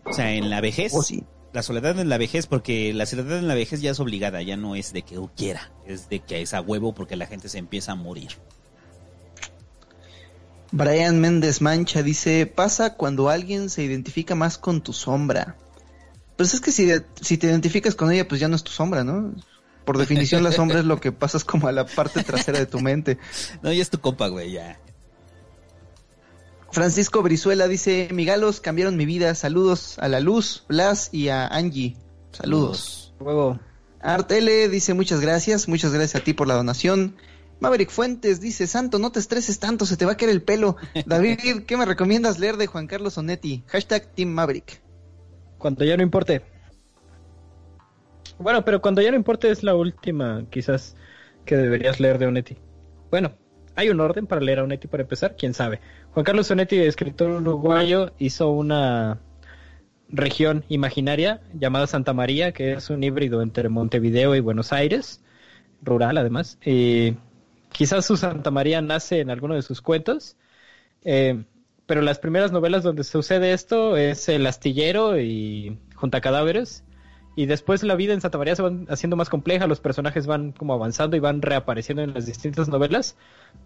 O 0.05 0.13
sea, 0.13 0.33
en 0.33 0.49
la 0.49 0.59
vejez, 0.61 0.91
Oh, 0.95 1.01
sí. 1.03 1.23
la 1.53 1.61
soledad 1.63 1.99
en 1.99 2.09
la 2.09 2.17
vejez, 2.17 2.47
porque 2.47 2.93
la 2.93 3.05
soledad 3.05 3.37
en 3.37 3.47
la 3.47 3.55
vejez 3.55 3.81
ya 3.81 3.91
es 3.91 3.99
obligada, 3.99 4.41
ya 4.41 4.57
no 4.57 4.75
es 4.75 4.91
de 4.93 5.03
que 5.03 5.19
quiera, 5.37 5.71
es 5.85 6.09
de 6.09 6.19
que 6.19 6.41
es 6.41 6.53
a 6.55 6.61
huevo 6.61 6.93
porque 6.93 7.15
la 7.15 7.27
gente 7.27 7.47
se 7.49 7.59
empieza 7.59 7.91
a 7.93 7.95
morir. 7.95 8.31
Brian 10.71 11.19
Méndez 11.19 11.61
Mancha 11.61 12.01
dice, 12.01 12.45
pasa 12.45 12.95
cuando 12.95 13.29
alguien 13.29 13.69
se 13.69 13.83
identifica 13.83 14.35
más 14.35 14.57
con 14.57 14.81
tu 14.81 14.93
sombra. 14.93 15.57
Pues 16.37 16.53
es 16.53 16.61
que 16.61 16.71
si, 16.71 16.89
si 17.21 17.37
te 17.37 17.47
identificas 17.47 17.95
con 17.95 18.11
ella, 18.11 18.27
pues 18.27 18.39
ya 18.39 18.47
no 18.47 18.55
es 18.55 18.63
tu 18.63 18.71
sombra, 18.71 19.03
¿no? 19.03 19.33
Por 19.85 19.97
definición 19.97 20.43
la 20.43 20.51
sombra 20.51 20.79
es 20.79 20.85
lo 20.85 20.99
que 20.99 21.11
pasas 21.11 21.43
como 21.43 21.67
a 21.67 21.71
la 21.71 21.85
parte 21.85 22.23
trasera 22.23 22.59
de 22.59 22.65
tu 22.65 22.79
mente. 22.79 23.17
No, 23.61 23.71
ya 23.71 23.81
es 23.81 23.89
tu 23.89 23.99
compa, 23.99 24.27
güey, 24.29 24.51
ya. 24.53 24.79
Francisco 26.71 27.21
Brizuela 27.21 27.67
dice, 27.67 28.07
Migalos 28.13 28.61
cambiaron 28.61 28.95
mi 28.95 29.05
vida, 29.05 29.35
saludos 29.35 29.99
a 29.99 30.07
la 30.07 30.21
Luz, 30.21 30.63
Blas 30.69 31.09
y 31.11 31.27
a 31.27 31.47
Angie. 31.47 31.97
Saludos. 32.31 33.13
Luego, 33.19 33.59
Art 33.99 34.31
L 34.31 34.69
dice 34.69 34.93
muchas 34.93 35.19
gracias, 35.19 35.67
muchas 35.67 35.91
gracias 35.91 36.21
a 36.21 36.23
ti 36.23 36.33
por 36.33 36.47
la 36.47 36.55
donación. 36.55 37.15
Maverick 37.61 37.91
Fuentes 37.91 38.41
dice, 38.41 38.65
Santo, 38.65 38.97
no 38.97 39.11
te 39.11 39.19
estreses 39.19 39.59
tanto, 39.59 39.85
se 39.85 39.95
te 39.95 40.03
va 40.03 40.13
a 40.13 40.17
caer 40.17 40.31
el 40.31 40.41
pelo. 40.41 40.77
David, 41.05 41.37
¿qué 41.67 41.77
me 41.77 41.85
recomiendas 41.85 42.39
leer 42.39 42.57
de 42.57 42.65
Juan 42.65 42.87
Carlos 42.87 43.19
Onetti? 43.19 43.63
Hashtag 43.67 44.07
Team 44.15 44.29
Maverick. 44.29 44.81
cuando 45.59 45.85
ya 45.85 45.95
no 45.95 46.01
importe. 46.01 46.41
Bueno, 48.39 48.65
pero 48.65 48.81
cuando 48.81 49.03
ya 49.03 49.11
no 49.11 49.17
importe 49.17 49.51
es 49.51 49.61
la 49.61 49.75
última, 49.75 50.43
quizás, 50.49 50.95
que 51.45 51.55
deberías 51.55 51.99
leer 51.99 52.17
de 52.17 52.25
Onetti. 52.25 52.57
Bueno, 53.11 53.33
hay 53.75 53.89
un 53.89 53.99
orden 53.99 54.25
para 54.25 54.41
leer 54.41 54.57
a 54.57 54.63
Onetti 54.63 54.87
para 54.87 55.03
empezar, 55.03 55.35
quién 55.37 55.53
sabe. 55.53 55.79
Juan 56.13 56.25
Carlos 56.25 56.49
Onetti, 56.49 56.79
escritor 56.79 57.29
uruguayo, 57.29 58.11
hizo 58.17 58.49
una 58.49 59.19
región 60.09 60.65
imaginaria 60.67 61.41
llamada 61.53 61.85
Santa 61.85 62.13
María, 62.13 62.53
que 62.53 62.73
es 62.73 62.89
un 62.89 63.03
híbrido 63.03 63.43
entre 63.43 63.69
Montevideo 63.69 64.33
y 64.35 64.39
Buenos 64.39 64.73
Aires, 64.73 65.23
rural 65.83 66.17
además. 66.17 66.57
Y 66.65 67.17
quizás 67.71 68.05
su 68.05 68.17
Santa 68.17 68.51
María 68.51 68.81
nace 68.81 69.19
en 69.19 69.29
alguno 69.29 69.55
de 69.55 69.61
sus 69.61 69.81
cuentos. 69.81 70.35
Eh, 71.03 71.43
pero 71.85 72.01
las 72.01 72.19
primeras 72.19 72.51
novelas 72.51 72.83
donde 72.83 73.03
sucede 73.03 73.53
esto 73.53 73.97
es 73.97 74.29
El 74.29 74.45
astillero 74.47 75.19
y 75.19 75.77
Junta 75.95 76.21
Cadáveres. 76.21 76.83
Y 77.35 77.45
después 77.45 77.81
la 77.83 77.95
vida 77.95 78.13
en 78.13 78.21
Santa 78.21 78.37
María 78.37 78.55
se 78.55 78.61
va 78.61 78.71
haciendo 78.89 79.15
más 79.15 79.29
compleja, 79.29 79.65
los 79.65 79.79
personajes 79.79 80.27
van 80.27 80.51
como 80.51 80.73
avanzando 80.73 81.15
y 81.15 81.19
van 81.19 81.41
reapareciendo 81.41 82.03
en 82.03 82.13
las 82.13 82.25
distintas 82.25 82.67
novelas. 82.67 83.15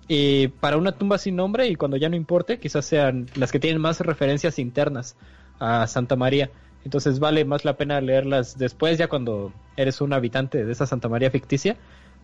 Y 0.07 0.49
para 0.49 0.77
una 0.77 0.91
tumba 0.91 1.17
sin 1.17 1.35
nombre, 1.35 1.67
y 1.67 1.75
cuando 1.75 1.97
ya 1.97 2.09
no 2.09 2.15
importe, 2.15 2.59
quizás 2.59 2.85
sean 2.85 3.27
las 3.35 3.51
que 3.51 3.59
tienen 3.59 3.81
más 3.81 3.99
referencias 4.01 4.59
internas 4.59 5.15
a 5.59 5.87
Santa 5.87 6.15
María. 6.15 6.51
Entonces 6.83 7.19
vale 7.19 7.43
más 7.45 7.65
la 7.65 7.75
pena 7.75 7.99
leerlas 8.01 8.57
después, 8.59 8.99
ya 8.99 9.07
cuando 9.07 9.51
eres 9.75 9.99
un 10.01 10.13
habitante 10.13 10.63
de 10.63 10.71
esa 10.71 10.85
Santa 10.85 11.09
María 11.09 11.31
ficticia. 11.31 11.75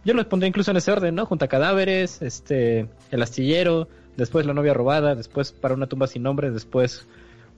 Yo 0.04 0.14
los 0.14 0.26
pondré 0.26 0.48
incluso 0.48 0.72
en 0.72 0.78
ese 0.78 0.92
orden, 0.92 1.14
¿no? 1.16 1.26
Junta 1.26 1.48
cadáveres, 1.48 2.22
este, 2.22 2.88
el 3.12 3.22
astillero, 3.22 3.88
después 4.18 4.46
la 4.46 4.54
novia 4.54 4.74
robada, 4.74 5.14
después 5.16 5.52
para 5.52 5.74
una 5.76 5.88
tumba 5.88 6.08
sin 6.08 6.24
nombre, 6.24 6.50
después 6.52 7.06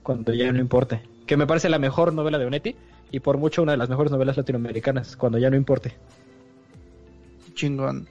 cuando 0.02 0.34
ya 0.34 0.52
no 0.52 0.58
importe. 0.58 1.00
Que 1.26 1.36
me 1.38 1.46
parece 1.46 1.68
la 1.70 1.78
mejor 1.78 2.12
novela 2.12 2.38
de 2.38 2.44
Onetti 2.44 2.76
y 3.10 3.20
por 3.20 3.38
mucho 3.38 3.62
una 3.62 3.72
de 3.72 3.78
las 3.78 3.88
mejores 3.88 4.12
novelas 4.12 4.36
latinoamericanas, 4.36 5.16
cuando 5.16 5.38
ya 5.38 5.48
no 5.48 5.56
importe. 5.56 5.94
Chingón. 7.54 8.08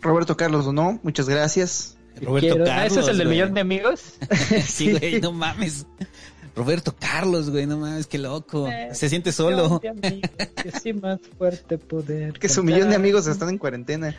Roberto 0.00 0.36
Carlos 0.36 0.64
donó, 0.64 0.98
muchas 1.02 1.28
gracias. 1.28 1.96
Roberto 2.22 2.54
Quiero- 2.54 2.64
Carlos. 2.64 2.82
Ah, 2.82 2.86
¿Ese 2.86 3.00
es 3.00 3.08
el 3.08 3.18
del 3.18 3.26
güey. 3.26 3.38
millón 3.38 3.54
de 3.54 3.60
amigos? 3.60 4.14
Sí, 4.64 4.92
güey, 4.92 5.20
no 5.20 5.32
mames. 5.32 5.86
Roberto 6.58 6.92
Carlos, 6.98 7.50
güey, 7.50 7.66
no 7.66 7.78
mames, 7.78 8.08
qué 8.08 8.18
loco. 8.18 8.68
Se 8.92 9.08
siente 9.08 9.30
solo. 9.30 9.80
Millón 9.80 10.00
de 10.00 10.08
amigos, 10.08 10.30
que 10.60 10.72
sí 10.72 10.92
más 10.92 11.20
fuerte 11.38 11.78
poder. 11.78 12.32
Que 12.32 12.48
su 12.48 12.64
millón 12.64 12.90
de 12.90 12.96
amigos 12.96 13.28
están 13.28 13.48
en 13.50 13.58
cuarentena. 13.58 14.16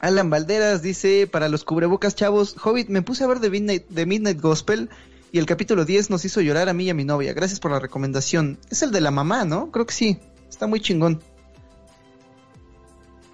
Alan 0.00 0.30
Valderas 0.30 0.82
dice, 0.82 1.28
para 1.30 1.48
los 1.48 1.62
cubrebocas 1.62 2.16
chavos, 2.16 2.56
Hobbit, 2.62 2.88
me 2.88 3.02
puse 3.02 3.22
a 3.22 3.28
ver 3.28 3.38
The 3.38 3.50
Midnight, 3.50 3.84
The 3.94 4.04
Midnight 4.04 4.40
Gospel 4.40 4.90
y 5.30 5.38
el 5.38 5.46
capítulo 5.46 5.84
10 5.84 6.10
nos 6.10 6.24
hizo 6.24 6.40
llorar 6.40 6.68
a 6.68 6.74
mí 6.74 6.86
y 6.86 6.90
a 6.90 6.94
mi 6.94 7.04
novia. 7.04 7.32
Gracias 7.34 7.60
por 7.60 7.70
la 7.70 7.78
recomendación. 7.78 8.58
Es 8.68 8.82
el 8.82 8.90
de 8.90 9.00
la 9.00 9.12
mamá, 9.12 9.44
¿no? 9.44 9.70
Creo 9.70 9.86
que 9.86 9.94
sí. 9.94 10.18
Está 10.50 10.66
muy 10.66 10.80
chingón. 10.80 11.22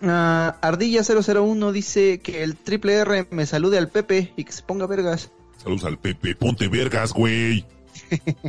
Ah, 0.03 0.59
Ardilla 0.61 1.03
001 1.03 1.73
dice 1.73 2.21
que 2.21 2.43
el 2.43 2.57
triple 2.57 2.95
R 2.95 3.27
me 3.31 3.47
salude 3.47 3.79
al 3.79 3.89
Pepe 3.89 4.33
y 4.37 4.45
que 4.45 4.53
se 4.53 4.63
ponga 4.63 4.87
vergas. 4.87 5.31
Saludos 5.63 5.85
al 5.85 5.99
Pepe. 5.99 6.35
Ponte 6.35 6.69
vergas, 6.69 7.13
güey. 7.13 7.67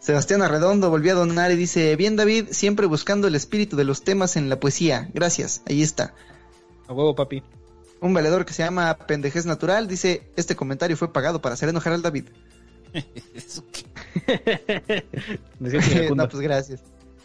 Sebastián 0.00 0.40
Arredondo 0.42 0.88
volvió 0.88 1.12
a 1.12 1.16
donar 1.16 1.50
y 1.50 1.56
dice, 1.56 1.96
bien 1.96 2.16
David, 2.16 2.46
siempre 2.50 2.86
buscando 2.86 3.28
el 3.28 3.34
espíritu 3.34 3.76
de 3.76 3.84
los 3.84 4.04
temas 4.04 4.36
en 4.36 4.48
la 4.48 4.58
poesía. 4.58 5.10
Gracias, 5.12 5.62
ahí 5.66 5.82
está. 5.82 6.14
A 6.88 6.94
huevo, 6.94 7.14
papi. 7.14 7.42
Un 8.00 8.14
valedor 8.14 8.46
que 8.46 8.54
se 8.54 8.62
llama 8.62 8.96
Pendejez 9.06 9.44
Natural 9.44 9.86
dice, 9.86 10.22
este 10.36 10.56
comentario 10.56 10.96
fue 10.96 11.12
pagado 11.12 11.42
para 11.42 11.54
hacer 11.54 11.68
enojar 11.68 11.92
al 11.92 12.02
David. 12.02 12.24
¿Eso 13.34 13.64
qué? 13.72 15.04
Me 15.58 15.70
siento 15.70 15.90
iracundo. 15.90 16.22
no, 16.24 16.28
pues 16.28 16.42
gracias. 16.42 16.80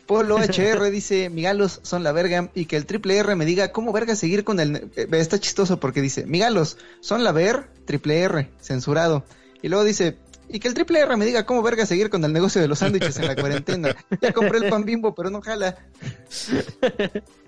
Polo 0.09 0.37
HR 0.39 0.89
dice, 0.89 1.29
Migalos 1.29 1.81
son 1.83 2.03
la 2.03 2.11
verga 2.11 2.49
y 2.55 2.65
que 2.65 2.77
el 2.77 2.87
triple 2.87 3.17
R 3.17 3.35
me 3.35 3.45
diga 3.45 3.71
cómo 3.71 3.93
verga 3.93 4.15
seguir 4.15 4.43
con 4.43 4.59
el... 4.59 4.89
eh, 4.95 5.07
está 5.11 5.39
chistoso 5.39 5.79
porque 5.79 6.01
dice, 6.01 6.25
Migalos 6.25 6.77
son 6.99 7.23
la 7.23 7.31
ver, 7.31 7.67
triple 7.85 8.21
R, 8.21 8.49
censurado. 8.59 9.23
Y 9.61 9.69
luego 9.69 9.83
dice, 9.83 10.17
y 10.49 10.59
que 10.59 10.67
el 10.67 10.73
triple 10.73 11.01
R 11.01 11.15
me 11.15 11.27
diga 11.27 11.45
cómo 11.45 11.61
verga 11.61 11.85
seguir 11.85 12.09
con 12.09 12.25
el 12.25 12.33
negocio 12.33 12.59
de 12.59 12.67
los 12.67 12.79
sándwiches 12.79 13.19
en 13.19 13.27
la 13.27 13.35
cuarentena. 13.35 13.95
Ya 14.19 14.33
compré 14.33 14.57
el 14.57 14.69
pan 14.71 14.83
bimbo, 14.83 15.13
pero 15.13 15.29
no 15.29 15.41
jala. 15.41 15.77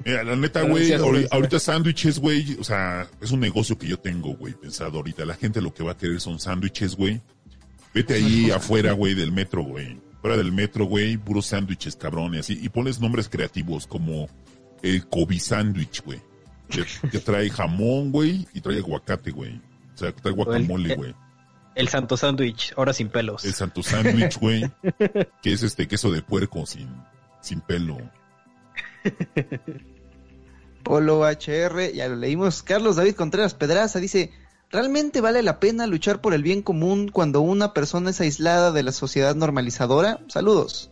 Mira, 0.05 0.23
la 0.23 0.35
neta, 0.35 0.61
güey. 0.61 0.93
ahorita 1.31 1.59
sándwiches, 1.59 2.19
güey, 2.19 2.57
o 2.59 2.63
sea, 2.63 3.07
es 3.21 3.31
un 3.31 3.39
negocio 3.39 3.75
que 3.75 3.87
yo 3.87 3.97
tengo, 3.97 4.35
güey, 4.35 4.53
pensado 4.53 4.97
ahorita. 4.97 5.25
La 5.25 5.33
gente 5.33 5.61
lo 5.61 5.73
que 5.73 5.83
va 5.83 5.93
a 5.93 5.97
querer 5.97 6.21
son 6.21 6.39
sándwiches, 6.39 6.95
güey. 6.95 7.21
Vete 7.91 8.13
ahí 8.13 8.51
afuera, 8.51 8.91
güey, 8.91 9.15
del 9.15 9.31
metro, 9.31 9.63
güey. 9.63 10.10
Fuera 10.21 10.37
del 10.37 10.51
metro, 10.51 10.85
güey, 10.85 11.17
puros 11.17 11.47
sándwiches, 11.47 11.95
cabrón, 11.95 12.35
y 12.35 12.39
así. 12.39 12.59
Y 12.61 12.69
pones 12.69 12.99
nombres 12.99 13.27
creativos 13.27 13.87
como 13.87 14.29
el 14.83 15.07
Kobe 15.07 15.39
sándwich, 15.39 16.03
güey. 16.03 16.21
Que, 16.69 16.85
que 17.09 17.19
trae 17.19 17.49
jamón, 17.49 18.11
güey, 18.11 18.47
y 18.53 18.61
trae 18.61 18.77
aguacate, 18.77 19.31
güey. 19.31 19.59
O 19.93 19.97
sea, 19.97 20.13
trae 20.13 20.33
guacamole, 20.33 20.95
güey. 20.95 21.15
El 21.73 21.87
santo 21.87 22.17
sándwich, 22.17 22.73
ahora 22.77 22.93
sin 22.93 23.09
pelos. 23.09 23.45
El 23.45 23.53
santo 23.53 23.81
sándwich, 23.81 24.37
güey, 24.37 24.69
que 25.41 25.53
es 25.53 25.63
este 25.63 25.87
queso 25.87 26.11
de 26.11 26.21
puerco 26.21 26.65
sin, 26.65 26.89
sin 27.41 27.61
pelo. 27.61 27.97
Polo 30.83 31.21
HR, 31.23 31.93
ya 31.93 32.07
lo 32.09 32.15
leímos. 32.15 32.63
Carlos 32.63 32.95
David 32.95 33.15
Contreras 33.15 33.53
Pedraza 33.53 33.99
dice, 33.99 34.31
¿realmente 34.71 35.21
vale 35.21 35.43
la 35.43 35.59
pena 35.59 35.87
luchar 35.87 36.21
por 36.21 36.33
el 36.33 36.43
bien 36.43 36.61
común 36.61 37.09
cuando 37.09 37.41
una 37.41 37.73
persona 37.73 38.09
es 38.09 38.21
aislada 38.21 38.71
de 38.71 38.83
la 38.83 38.91
sociedad 38.91 39.35
normalizadora? 39.35 40.19
Saludos. 40.27 40.89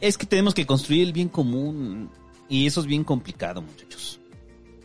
Es 0.00 0.18
que 0.18 0.26
tenemos 0.26 0.54
que 0.54 0.66
construir 0.66 1.06
el 1.06 1.12
bien 1.12 1.28
común 1.28 2.10
y 2.48 2.66
eso 2.66 2.80
es 2.80 2.86
bien 2.86 3.04
complicado, 3.04 3.62
muchachos. 3.62 4.20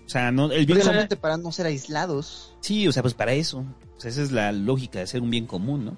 O 0.06 0.10
sea, 0.10 0.32
no, 0.32 0.52
el 0.52 0.66
bien 0.66 0.80
común... 0.80 1.08
Para 1.22 1.38
no 1.38 1.52
ser 1.52 1.66
aislados. 1.66 2.56
Sí, 2.62 2.88
o 2.88 2.92
sea, 2.92 3.04
pues 3.04 3.14
para 3.14 3.34
eso. 3.34 3.60
O 3.98 4.00
sea, 4.00 4.10
esa 4.10 4.24
es 4.24 4.32
la 4.32 4.52
lógica 4.52 5.00
de 5.00 5.04
hacer 5.04 5.22
un 5.22 5.30
bien 5.30 5.46
común, 5.46 5.86
¿no? 5.86 5.98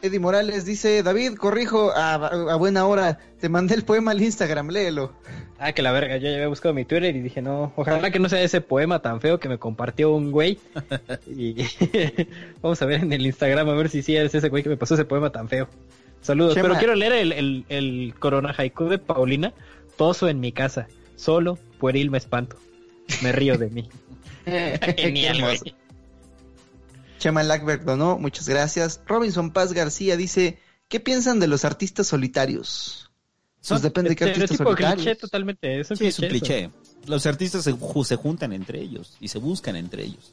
Eddie 0.00 0.20
Morales 0.20 0.66
dice, 0.66 1.02
David, 1.02 1.34
corrijo, 1.34 1.90
a, 1.90 2.14
a 2.14 2.56
buena 2.56 2.86
hora, 2.86 3.18
te 3.40 3.48
mandé 3.48 3.74
el 3.74 3.84
poema 3.84 4.10
al 4.10 4.22
Instagram, 4.22 4.68
léelo. 4.68 5.14
Ah, 5.58 5.72
que 5.72 5.82
la 5.82 5.92
verga, 5.92 6.16
yo 6.16 6.28
ya 6.28 6.34
había 6.34 6.48
buscado 6.48 6.74
mi 6.74 6.84
Twitter 6.84 7.14
y 7.14 7.20
dije, 7.20 7.40
no, 7.40 7.72
ojalá 7.76 8.10
que 8.10 8.18
no 8.18 8.28
sea 8.28 8.42
ese 8.42 8.60
poema 8.60 9.00
tan 9.00 9.20
feo 9.20 9.38
que 9.38 9.48
me 9.48 9.58
compartió 9.58 10.12
un 10.12 10.32
güey. 10.32 10.58
y 11.26 11.54
vamos 12.62 12.82
a 12.82 12.86
ver 12.86 13.02
en 13.02 13.12
el 13.12 13.24
Instagram 13.24 13.68
a 13.68 13.74
ver 13.74 13.88
si 13.88 14.02
sí 14.02 14.16
es 14.16 14.34
ese 14.34 14.48
güey 14.48 14.62
que 14.62 14.68
me 14.68 14.76
pasó 14.76 14.94
ese 14.94 15.04
poema 15.04 15.30
tan 15.30 15.48
feo. 15.48 15.68
Saludos, 16.20 16.54
Chema. 16.54 16.68
pero 16.68 16.78
quiero 16.78 16.94
leer 16.94 17.12
el, 17.12 17.32
el, 17.32 17.64
el 17.68 18.14
Corona 18.18 18.54
Haiku 18.56 18.88
de 18.88 18.98
Paulina. 18.98 19.52
Toso 19.96 20.28
en 20.28 20.40
mi 20.40 20.50
casa, 20.50 20.88
solo, 21.14 21.58
pueril 21.78 22.10
me 22.10 22.18
espanto. 22.18 22.56
Me 23.22 23.30
río 23.30 23.56
de 23.56 23.70
mí. 23.70 23.88
Genial, 24.96 25.40
güey. 25.40 25.58
Chema 27.18 27.42
Lackberg 27.42 27.84
donó, 27.84 28.18
muchas 28.18 28.48
gracias. 28.48 29.00
Robinson 29.06 29.52
Paz 29.52 29.72
García 29.72 30.16
dice, 30.16 30.58
¿qué 30.88 31.00
piensan 31.00 31.40
de 31.40 31.46
los 31.46 31.64
artistas 31.64 32.08
solitarios? 32.08 33.10
Pues 33.68 33.82
depende 33.82 34.10
de 34.10 34.16
qué 34.16 34.24
artistas 34.24 34.58
cliché 34.76 35.14
totalmente, 35.16 35.80
es 35.80 35.90
un 35.90 35.96
Sí, 35.96 36.06
es 36.06 36.18
un 36.18 36.28
cliché. 36.28 36.70
Los 37.06 37.26
artistas 37.26 37.64
se, 37.64 37.74
se 38.04 38.16
juntan 38.16 38.52
entre 38.52 38.80
ellos 38.80 39.16
y 39.20 39.28
se 39.28 39.38
buscan 39.38 39.76
entre 39.76 40.04
ellos. 40.04 40.32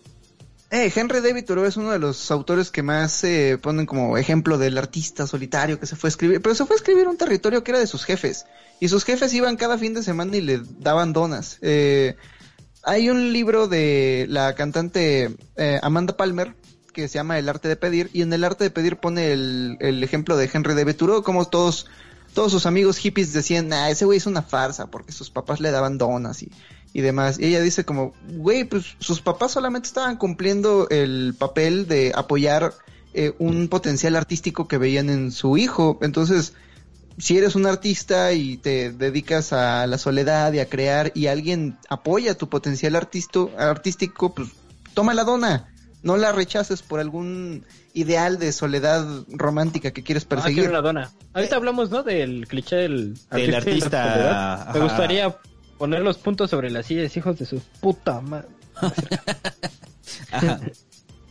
Eh, 0.70 0.92
Henry 0.96 1.20
David 1.20 1.44
Thoreau 1.46 1.66
es 1.66 1.76
uno 1.76 1.92
de 1.92 2.00
los 2.00 2.32
autores 2.32 2.72
que 2.72 2.82
más 2.82 3.26
eh, 3.26 3.58
ponen 3.62 3.86
como 3.86 4.18
ejemplo 4.18 4.58
del 4.58 4.78
artista 4.78 5.28
solitario 5.28 5.78
que 5.78 5.86
se 5.86 5.98
fue 5.98 6.08
a 6.08 6.12
escribir, 6.12 6.42
pero 6.42 6.56
se 6.56 6.66
fue 6.66 6.76
a 6.76 6.78
escribir 6.78 7.10
un 7.10 7.18
territorio 7.18 7.62
que 7.62 7.72
era 7.72 7.80
de 7.80 7.88
sus 7.88 8.06
jefes 8.06 8.46
y 8.80 8.88
sus 8.88 9.04
jefes 9.04 9.34
iban 9.34 9.58
cada 9.58 9.78
fin 9.78 9.94
de 9.94 10.02
semana 10.02 10.38
y 10.38 10.42
le 10.42 10.62
daban 10.80 11.12
donas. 11.12 11.58
Eh, 11.62 12.16
hay 12.84 13.10
un 13.10 13.34
libro 13.34 13.68
de 13.68 14.28
la 14.30 14.56
cantante 14.56 15.36
eh, 15.58 15.80
Amanda 15.84 16.16
Palmer 16.16 16.56
que 16.94 17.10
se 17.10 17.16
llama 17.16 17.38
El 17.38 17.50
arte 17.50 17.68
de 17.68 17.76
pedir 17.76 18.10
y 18.14 18.22
en 18.22 18.32
el 18.32 18.46
arte 18.46 18.64
de 18.64 18.72
pedir 18.72 18.96
pone 18.96 19.34
el, 19.34 19.78
el 19.82 20.04
ejemplo 20.06 20.38
de 20.38 20.50
Henry 20.52 20.74
David 20.74 20.96
Thoreau 20.96 21.22
como 21.22 21.46
todos 21.46 21.88
todos 22.34 22.52
sus 22.52 22.66
amigos 22.66 22.98
hippies 22.98 23.34
decían, 23.34 23.72
ah, 23.74 23.90
ese 23.90 24.06
güey 24.06 24.18
es 24.18 24.26
una 24.26 24.42
farsa 24.42 24.88
porque 24.88 25.12
sus 25.12 25.30
papás 25.30 25.60
le 25.60 25.72
daban 25.72 25.98
donas 25.98 26.44
y, 26.44 26.52
y 26.94 27.02
demás. 27.02 27.40
Y 27.40 27.46
ella 27.46 27.62
dice 27.62 27.86
como, 27.86 28.14
güey, 28.30 28.64
pues 28.64 28.96
sus 29.00 29.22
papás 29.22 29.52
solamente 29.52 29.88
estaban 29.88 30.18
cumpliendo 30.18 30.88
el 30.90 31.36
papel 31.38 31.88
de 31.88 32.12
apoyar 32.16 32.74
eh, 33.14 33.34
un 33.40 33.68
potencial 33.68 34.16
artístico 34.16 34.68
que 34.68 34.78
veían 34.78 35.10
en 35.10 35.32
su 35.32 35.58
hijo. 35.58 36.00
Entonces, 36.02 36.54
si 37.18 37.38
eres 37.38 37.56
un 37.56 37.66
artista 37.66 38.32
y 38.34 38.58
te 38.58 38.92
dedicas 38.92 39.54
a 39.54 39.86
la 39.88 39.98
soledad 39.98 40.54
y 40.54 40.60
a 40.60 40.70
crear 40.70 41.12
y 41.14 41.28
alguien 41.28 41.78
apoya 41.90 42.38
tu 42.38 42.50
potencial 42.50 42.96
artístico, 42.96 44.34
pues 44.34 44.50
toma 44.94 45.14
la 45.14 45.24
dona. 45.24 45.68
No 46.04 46.18
la 46.18 46.32
rechaces 46.32 46.82
por 46.82 47.00
algún 47.00 47.66
ideal 47.94 48.40
de 48.40 48.52
soledad 48.52 49.06
romántica 49.30 49.92
que 49.92 50.04
quieres 50.04 50.24
Ah, 50.26 50.30
perseguir. 50.30 50.60
quiero 50.64 50.72
una 50.72 50.82
dona. 50.82 51.12
Ahorita 51.34 51.56
hablamos, 51.56 51.90
¿no? 51.90 52.04
Del 52.04 52.48
cliché 52.48 52.76
del, 52.78 53.18
Del 53.32 53.56
artista. 53.56 54.70
Me 54.74 54.80
gustaría 54.80 55.36
poner 55.78 56.02
los 56.02 56.18
puntos 56.18 56.50
sobre 56.50 56.70
las 56.70 56.86
sillas, 56.86 57.16
hijos 57.18 57.38
de 57.40 57.46
su 57.46 57.60
puta 57.80 58.22
madre. 58.22 58.48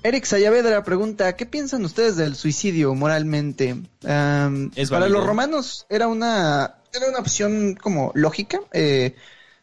Eric 0.02 0.24
Sayavedra 0.24 0.82
pregunta, 0.82 1.36
¿qué 1.36 1.44
piensan 1.46 1.84
ustedes 1.84 2.16
del 2.16 2.34
suicidio 2.34 2.94
moralmente? 2.94 3.76
Para 4.02 5.08
los 5.08 5.26
romanos 5.26 5.86
era 5.90 6.08
una, 6.08 6.76
era 6.94 7.08
una 7.08 7.18
opción 7.18 7.74
como 7.74 8.10
lógica. 8.14 8.60
eh, 8.72 9.14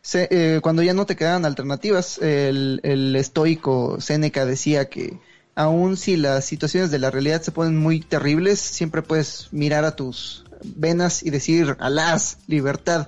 se- 0.02 0.28
eh, 0.32 0.60
cuando 0.62 0.84
ya 0.84 0.94
no 0.94 1.06
te 1.06 1.16
quedaban 1.16 1.44
alternativas, 1.44 2.20
el, 2.20 2.80
el 2.84 3.16
estoico 3.16 4.00
Séneca 4.00 4.46
decía 4.46 4.90
que 4.90 5.20
aun 5.58 5.98
si 5.98 6.18
las 6.18 6.46
situaciones 6.46 6.92
de 6.92 7.00
la 7.00 7.10
realidad 7.12 7.42
se 7.42 7.52
ponen 7.52 7.76
muy 7.78 8.00
terribles, 8.00 8.60
siempre 8.60 9.02
puedes 9.02 9.48
mirar 9.52 9.86
a 9.86 9.96
tus 9.96 10.46
venas 10.64 11.24
y 11.24 11.32
decir, 11.32 11.76
alas, 11.80 12.38
libertad. 12.48 13.08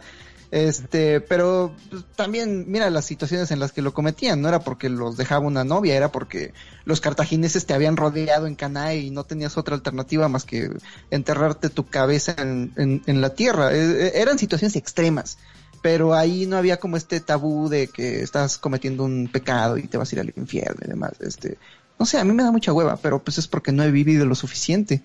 Este, 0.52 1.22
pero 1.22 1.76
pues, 1.92 2.06
también 2.16 2.66
mira 2.68 2.90
las 2.90 3.06
situaciones 3.06 3.52
en 3.52 3.60
las 3.60 3.72
que 3.72 3.84
lo 3.84 3.94
cometían, 3.94 4.42
no 4.42 4.50
era 4.50 4.62
porque 4.62 4.90
los 4.90 5.16
dejaba 5.16 5.46
una 5.46 5.64
novia, 5.64 5.96
era 5.96 6.12
porque 6.12 6.54
los 6.86 7.02
cartagineses 7.02 7.68
te 7.68 7.76
habían 7.76 7.96
rodeado 7.98 8.48
en 8.48 8.56
Canae 8.56 8.98
y 8.98 9.12
no 9.12 9.26
tenías 9.26 9.58
otra 9.58 9.76
alternativa 9.76 10.28
más 10.28 10.46
que 10.46 10.72
enterrarte 11.12 11.70
tu 11.70 11.88
cabeza 11.88 12.34
en, 12.40 12.74
en- 12.78 13.04
en 13.06 13.22
la 13.22 13.36
tierra. 13.36 13.72
Eh, 13.76 14.08
eh, 14.08 14.12
eran 14.16 14.40
situaciones 14.40 14.76
extremas, 14.76 15.38
pero 15.82 16.16
ahí 16.16 16.48
no 16.48 16.58
había 16.58 16.78
como 16.78 16.98
este 16.98 17.20
tabú 17.20 17.70
de 17.70 17.88
que 17.90 18.22
estás 18.24 18.58
cometiendo 18.58 19.04
un 19.04 19.30
pecado 19.32 19.78
y 19.78 19.88
te 19.88 19.98
vas 20.00 20.12
a 20.12 20.16
ir 20.16 20.20
al 20.22 20.34
infierno 20.36 20.82
y 20.84 20.90
demás. 20.90 21.12
Este, 21.20 21.60
no 22.00 22.06
sé, 22.06 22.18
a 22.20 22.24
mí 22.24 22.32
me 22.34 22.44
da 22.44 22.52
mucha 22.52 22.72
hueva, 22.74 22.96
pero 22.98 23.22
pues 23.24 23.38
es 23.38 23.48
porque 23.48 23.72
no 23.72 23.84
he 23.84 23.92
vivido 23.92 24.26
lo 24.26 24.36
suficiente. 24.36 25.02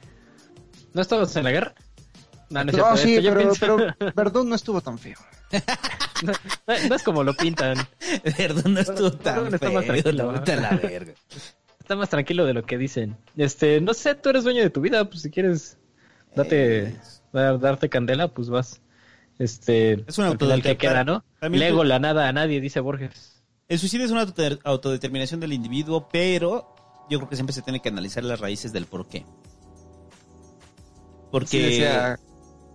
¿No 0.93 1.03
estabas 1.03 1.35
en 1.37 1.45
la 1.45 1.51
guerra? 1.51 1.75
No, 2.51 2.63
no, 2.65 2.71
es 2.71 2.77
No, 2.77 2.97
sí, 2.97 3.21
ya 3.21 3.35
pero, 3.35 3.41
pienso- 3.53 3.77
pero 3.97 4.13
Verdún 4.15 4.49
no 4.49 4.55
estuvo 4.55 4.81
tan 4.81 4.99
feo. 4.99 5.19
no, 6.23 6.33
no 6.89 6.95
es 6.95 7.03
como 7.03 7.25
lo 7.25 7.35
pintan. 7.35 7.77
Perdón, 8.37 8.75
no 8.75 8.81
estuvo 8.81 9.11
Perdón, 9.11 9.45
tan 9.51 9.55
está 9.55 9.71
más 9.71 9.85
feo, 9.85 9.93
tranquilo, 10.03 10.33
la 10.33 10.57
la 10.71 10.77
verga. 10.77 11.13
Está 11.81 11.97
más 11.97 12.09
tranquilo 12.09 12.47
de 12.47 12.55
lo 12.55 12.65
que 12.65 12.79
dicen. 12.79 13.15
Este, 13.37 13.79
no 13.83 13.93
sé, 13.93 14.15
tú 14.15 14.31
eres 14.31 14.45
dueño 14.45 14.63
de 14.63 14.71
tu 14.71 14.81
vida, 14.81 15.05
pues 15.05 15.21
si 15.21 15.31
quieres 15.31 15.77
date, 16.35 16.85
Eh, 16.85 16.97
dar- 17.31 17.61
darte 17.61 17.91
candela, 17.91 18.29
pues 18.29 18.49
vas. 18.49 18.81
Este, 19.39 20.03
Es 20.07 20.17
una 20.17 20.29
que 20.29 20.33
autodeterminación. 20.33 20.77
queda, 20.79 21.05
¿no? 21.05 21.25
También 21.41 21.61
Lego 21.65 21.79
tú- 21.83 21.85
la 21.89 21.99
nada 21.99 22.27
a 22.29 22.33
nadie, 22.33 22.63
dice 22.63 22.81
Borges. 22.81 23.43
El 23.69 23.79
suicidio 23.79 24.07
es 24.07 24.13
una 24.13 24.27
autodeterminación 24.65 25.41
del 25.41 25.53
individuo, 25.53 26.09
pero 26.11 26.74
yo 27.11 27.19
creo 27.19 27.29
que 27.29 27.37
siempre 27.37 27.53
se 27.53 27.63
tiene 27.63 27.81
que 27.81 27.89
analizar 27.89 28.25
las 28.25 28.41
raíces 28.41 28.73
del 28.73 28.87
por 28.87 29.09
qué. 29.09 29.25
Porque 31.31 31.49
Sí, 31.49 31.59
decía, 31.59 32.19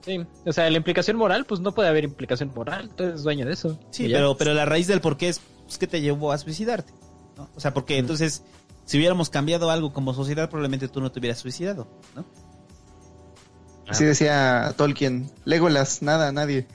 Sí, 0.02 0.26
o 0.46 0.54
sea, 0.54 0.70
la 0.70 0.78
implicación 0.78 1.18
moral, 1.18 1.46
pues 1.46 1.60
no 1.60 1.74
puede 1.74 1.90
haber 1.90 2.04
implicación 2.04 2.52
moral, 2.56 2.90
tú 2.96 3.04
eres 3.04 3.24
dueño 3.24 3.46
de 3.46 3.54
eso. 3.54 3.80
Sí, 3.92 4.08
pero, 4.12 4.38
pero 4.38 4.54
la 4.54 4.66
raíz 4.66 4.88
del 4.88 5.02
por 5.02 5.18
qué 5.18 5.30
es 5.30 5.42
pues, 5.66 5.78
que 5.78 5.88
te 5.88 6.02
llevó 6.02 6.32
a 6.32 6.38
suicidarte. 6.38 6.94
¿no? 7.38 7.50
O 7.56 7.60
sea, 7.60 7.74
porque 7.74 7.98
entonces, 7.98 8.44
si 8.86 8.98
hubiéramos 8.98 9.30
cambiado 9.30 9.70
algo 9.70 9.94
como 9.94 10.14
sociedad, 10.14 10.50
probablemente 10.50 10.88
tú 10.88 11.02
no 11.02 11.12
te 11.12 11.20
hubieras 11.20 11.40
suicidado, 11.40 11.88
¿no? 12.16 12.26
Así 13.88 14.06
decía 14.06 14.74
Tolkien. 14.78 15.32
Legolas, 15.46 16.02
nada, 16.02 16.32
nadie. 16.32 16.68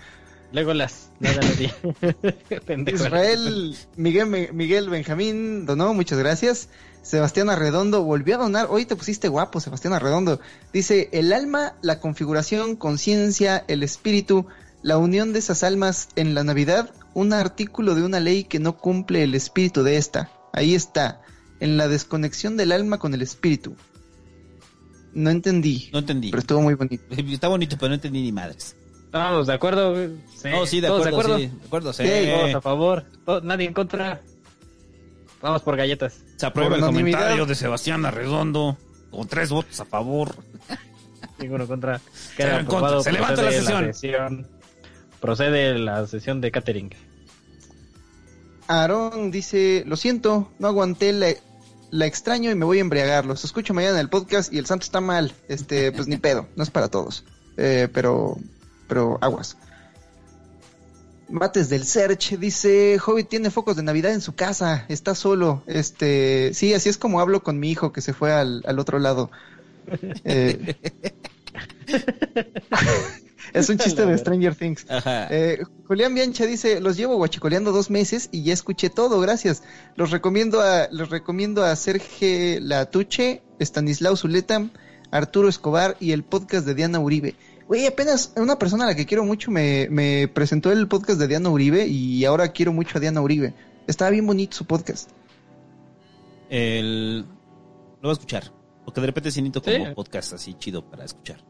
Legolas, 0.50 1.10
nada, 1.20 1.40
nadie. 1.42 1.72
Pendejo. 2.66 2.96
Israel 2.96 3.76
Miguel, 3.96 4.52
Miguel 4.52 4.90
Benjamín 4.90 5.64
donó, 5.64 5.94
muchas 5.94 6.18
gracias. 6.18 6.68
Sebastián 7.04 7.50
Arredondo 7.50 8.02
volvió 8.02 8.36
a 8.36 8.38
donar. 8.38 8.68
Hoy 8.70 8.86
te 8.86 8.96
pusiste 8.96 9.28
guapo, 9.28 9.60
Sebastián 9.60 9.92
Arredondo. 9.92 10.40
Dice: 10.72 11.10
el 11.12 11.34
alma, 11.34 11.74
la 11.82 12.00
configuración, 12.00 12.76
conciencia, 12.76 13.62
el 13.68 13.82
espíritu, 13.82 14.46
la 14.82 14.96
unión 14.96 15.34
de 15.34 15.38
esas 15.38 15.62
almas 15.62 16.08
en 16.16 16.34
la 16.34 16.44
Navidad, 16.44 16.90
un 17.12 17.34
artículo 17.34 17.94
de 17.94 18.04
una 18.04 18.20
ley 18.20 18.44
que 18.44 18.58
no 18.58 18.78
cumple 18.78 19.22
el 19.22 19.34
espíritu 19.34 19.82
de 19.82 19.98
esta. 19.98 20.30
Ahí 20.54 20.74
está, 20.74 21.20
en 21.60 21.76
la 21.76 21.88
desconexión 21.88 22.56
del 22.56 22.72
alma 22.72 22.98
con 22.98 23.12
el 23.12 23.20
espíritu. 23.20 23.76
No 25.12 25.28
entendí. 25.28 25.90
No 25.92 25.98
entendí. 25.98 26.30
Pero 26.30 26.40
estuvo 26.40 26.62
muy 26.62 26.74
bonito. 26.74 27.04
Está 27.10 27.48
bonito, 27.48 27.76
pero 27.78 27.90
no 27.90 27.94
entendí 27.96 28.22
ni 28.22 28.32
madres. 28.32 28.76
Estamos 29.04 29.46
de 29.46 29.52
acuerdo. 29.52 29.94
Sí. 29.94 30.48
No, 30.50 30.66
sí, 30.66 30.80
de 30.80 30.88
¿Todos 30.88 31.06
acuerdo, 31.06 31.36
de 31.36 31.40
sí, 31.40 31.46
acuerdo? 31.46 31.60
de 31.60 31.66
acuerdo, 31.66 31.92
sí. 31.92 32.02
Sí, 32.04 32.30
todos 32.30 32.54
a 32.54 32.60
favor. 32.62 33.04
Nadie 33.42 33.66
en 33.68 33.74
contra. 33.74 34.22
Vamos 35.44 35.60
por 35.60 35.76
galletas. 35.76 36.22
Se 36.36 36.46
aprueba 36.46 36.70
Por 36.70 36.78
el 36.78 36.84
comentario 36.86 37.44
de 37.44 37.54
Sebastián 37.54 38.06
Arredondo 38.06 38.78
con 39.10 39.28
tres 39.28 39.50
votos 39.50 39.78
a 39.78 39.84
favor. 39.84 40.36
Ninguno 41.38 41.66
contra. 41.66 42.00
Queda 42.34 42.60
en 42.60 42.64
contra. 42.64 43.02
Se 43.02 43.12
levanta 43.12 43.42
la 43.42 43.52
sesión. 43.52 44.48
Procede 45.20 45.78
la 45.78 46.06
sesión 46.06 46.40
de 46.40 46.50
catering. 46.50 46.94
Aarón 48.68 49.30
dice, 49.30 49.84
lo 49.86 49.96
siento, 49.96 50.50
no 50.58 50.68
aguanté, 50.68 51.12
la, 51.12 51.28
la 51.90 52.06
extraño 52.06 52.50
y 52.50 52.54
me 52.54 52.64
voy 52.64 52.78
a 52.78 52.80
embriagar. 52.80 53.26
Los 53.26 53.44
escucho 53.44 53.74
mañana 53.74 53.96
en 53.96 54.00
el 54.00 54.08
podcast 54.08 54.50
y 54.50 54.56
el 54.56 54.64
santo 54.64 54.84
está 54.84 55.02
mal. 55.02 55.34
Este, 55.48 55.92
pues 55.92 56.08
ni 56.08 56.16
pedo, 56.26 56.48
no 56.56 56.62
es 56.62 56.70
para 56.70 56.88
todos. 56.88 57.22
Eh, 57.58 57.88
pero, 57.92 58.38
pero 58.88 59.18
aguas. 59.20 59.58
Mates 61.28 61.68
del 61.68 61.84
Search 61.84 62.36
dice, 62.38 62.98
Hobbit 63.04 63.28
tiene 63.28 63.50
focos 63.50 63.76
de 63.76 63.82
Navidad 63.82 64.12
en 64.12 64.20
su 64.20 64.34
casa, 64.34 64.84
está 64.88 65.14
solo. 65.14 65.62
Este, 65.66 66.52
sí, 66.54 66.74
así 66.74 66.88
es 66.88 66.98
como 66.98 67.20
hablo 67.20 67.42
con 67.42 67.58
mi 67.58 67.70
hijo 67.70 67.92
que 67.92 68.00
se 68.00 68.12
fue 68.12 68.32
al, 68.32 68.62
al 68.66 68.78
otro 68.78 68.98
lado. 68.98 69.30
Eh, 70.24 70.76
es 73.52 73.68
un 73.68 73.78
chiste 73.78 74.06
de 74.06 74.16
Stranger 74.18 74.54
Things. 74.54 74.86
Eh, 75.30 75.62
Julián 75.86 76.14
Biancha 76.14 76.46
dice, 76.46 76.80
los 76.80 76.96
llevo 76.96 77.16
guachicoleando 77.16 77.70
dos 77.72 77.90
meses 77.90 78.28
y 78.32 78.42
ya 78.42 78.52
escuché 78.54 78.90
todo, 78.90 79.20
gracias. 79.20 79.62
Los 79.96 80.10
recomiendo 80.10 80.60
a, 80.60 80.88
los 80.90 81.10
recomiendo 81.10 81.64
a 81.64 81.76
Sergio 81.76 82.60
Latuche, 82.60 83.42
Stanislao 83.60 84.16
Zuleta, 84.16 84.68
Arturo 85.10 85.48
Escobar 85.48 85.96
y 86.00 86.12
el 86.12 86.24
podcast 86.24 86.66
de 86.66 86.74
Diana 86.74 86.98
Uribe. 86.98 87.36
Güey, 87.68 87.86
apenas 87.86 88.32
una 88.36 88.58
persona 88.58 88.84
a 88.84 88.88
la 88.88 88.94
que 88.94 89.06
quiero 89.06 89.24
mucho 89.24 89.50
me, 89.50 89.88
me 89.90 90.28
presentó 90.28 90.70
el 90.70 90.86
podcast 90.86 91.18
de 91.18 91.28
Diana 91.28 91.48
Uribe 91.48 91.86
y 91.86 92.24
ahora 92.24 92.48
quiero 92.52 92.72
mucho 92.72 92.98
a 92.98 93.00
Diana 93.00 93.22
Uribe. 93.22 93.54
Estaba 93.86 94.10
bien 94.10 94.26
bonito 94.26 94.56
su 94.56 94.66
podcast. 94.66 95.10
El... 96.50 97.20
Lo 97.20 98.02
voy 98.02 98.10
a 98.10 98.12
escuchar. 98.12 98.52
Porque 98.84 99.00
de 99.00 99.06
repente 99.06 99.30
sí 99.30 99.40
necesito 99.40 99.62
como 99.62 99.86
Sí. 99.86 99.94
podcast 99.94 100.32
así 100.34 100.54
chido 100.54 100.84
para 100.88 101.04
escuchar. 101.04 101.42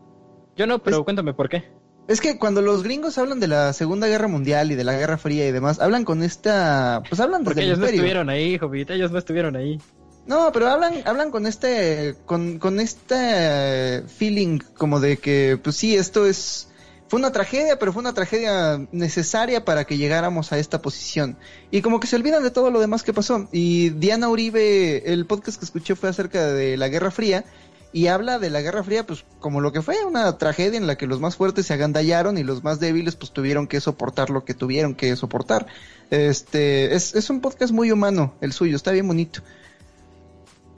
Yo 0.56 0.66
no, 0.68 0.80
pero 0.82 0.98
Es- 0.98 1.02
cuéntame 1.04 1.34
por 1.34 1.48
qué. 1.48 1.64
Es 2.06 2.20
que 2.20 2.38
cuando 2.38 2.60
los 2.60 2.82
gringos 2.82 3.16
hablan 3.16 3.40
de 3.40 3.48
la 3.48 3.72
Segunda 3.72 4.06
Guerra 4.06 4.28
Mundial 4.28 4.70
y 4.70 4.74
de 4.74 4.84
la 4.84 4.92
Guerra 4.92 5.16
Fría 5.16 5.48
y 5.48 5.52
demás, 5.52 5.80
hablan 5.80 6.04
con 6.04 6.22
esta, 6.22 7.02
pues 7.08 7.18
hablan 7.18 7.40
desde 7.40 7.44
Porque 7.44 7.60
el 7.62 7.66
ellos 7.68 7.78
no 7.78 7.84
imperio. 7.86 8.00
estuvieron 8.02 8.28
ahí, 8.28 8.58
Jovita. 8.58 8.92
Ellos 8.94 9.10
no 9.10 9.18
estuvieron 9.18 9.56
ahí. 9.56 9.80
No, 10.26 10.50
pero 10.52 10.68
hablan, 10.68 11.02
hablan 11.04 11.30
con 11.30 11.46
este, 11.46 12.14
con, 12.24 12.58
con 12.58 12.80
este 12.80 14.02
feeling 14.08 14.58
como 14.76 14.98
de 14.98 15.18
que, 15.18 15.58
pues 15.62 15.76
sí, 15.76 15.96
esto 15.96 16.24
es, 16.24 16.68
fue 17.08 17.18
una 17.18 17.30
tragedia, 17.30 17.78
pero 17.78 17.92
fue 17.92 18.00
una 18.00 18.14
tragedia 18.14 18.86
necesaria 18.90 19.66
para 19.66 19.84
que 19.84 19.98
llegáramos 19.98 20.50
a 20.52 20.58
esta 20.58 20.80
posición. 20.80 21.36
Y 21.70 21.82
como 21.82 22.00
que 22.00 22.06
se 22.06 22.16
olvidan 22.16 22.42
de 22.42 22.50
todo 22.50 22.70
lo 22.70 22.80
demás 22.80 23.02
que 23.02 23.12
pasó. 23.12 23.48
Y 23.52 23.90
Diana 23.90 24.30
Uribe, 24.30 25.12
el 25.12 25.26
podcast 25.26 25.58
que 25.58 25.66
escuché 25.66 25.94
fue 25.94 26.08
acerca 26.08 26.46
de 26.52 26.78
la 26.78 26.88
Guerra 26.88 27.10
Fría. 27.10 27.44
Y 27.92 28.08
habla 28.08 28.40
de 28.40 28.50
la 28.50 28.60
Guerra 28.60 28.82
Fría, 28.82 29.06
pues 29.06 29.24
como 29.38 29.60
lo 29.60 29.72
que 29.72 29.80
fue, 29.80 30.04
una 30.04 30.36
tragedia 30.36 30.78
en 30.78 30.88
la 30.88 30.96
que 30.96 31.06
los 31.06 31.20
más 31.20 31.36
fuertes 31.36 31.66
se 31.66 31.74
agandallaron 31.74 32.38
y 32.38 32.42
los 32.42 32.64
más 32.64 32.80
débiles 32.80 33.14
pues 33.14 33.30
tuvieron 33.30 33.68
que 33.68 33.80
soportar 33.80 34.30
lo 34.30 34.44
que 34.44 34.52
tuvieron 34.52 34.96
que 34.96 35.14
soportar. 35.14 35.68
Este, 36.10 36.96
es, 36.96 37.14
es 37.14 37.30
un 37.30 37.40
podcast 37.40 37.72
muy 37.72 37.92
humano, 37.92 38.34
el 38.40 38.52
suyo, 38.52 38.74
está 38.74 38.90
bien 38.90 39.06
bonito. 39.06 39.42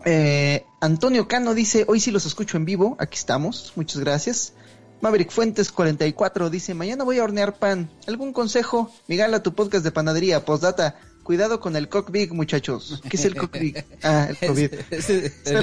Eh, 0.09 0.65
Antonio 0.81 1.27
Cano 1.27 1.53
dice, 1.53 1.85
hoy 1.89 1.99
sí 1.99 2.13
los 2.13 2.27
escucho 2.27 2.57
en 2.57 2.65
vivo, 2.65 2.97
aquí 3.01 3.19
estamos, 3.19 3.73
muchas 3.75 3.99
gracias. 4.01 4.53
Maverick 5.01 5.33
Fuentes 5.33 5.73
44 5.73 6.49
dice, 6.49 6.75
mañana 6.75 7.03
voy 7.03 7.19
a 7.19 7.25
hornear 7.25 7.59
pan. 7.59 7.91
¿Algún 8.07 8.33
consejo? 8.33 8.91
Migala 9.09 9.43
tu 9.43 9.53
podcast 9.55 9.83
de 9.83 9.91
panadería, 9.91 10.45
postdata. 10.45 10.97
Cuidado 11.25 11.59
con 11.59 11.75
el 11.75 11.89
cockpit, 11.89 12.31
muchachos. 12.31 13.03
¿Qué 13.11 13.17
es 13.17 13.25
el 13.25 13.35
cockpit? 13.35 13.79
Ah, 14.05 14.29
el 14.31 14.39
COVID. 14.39 14.71
Es 14.91 15.07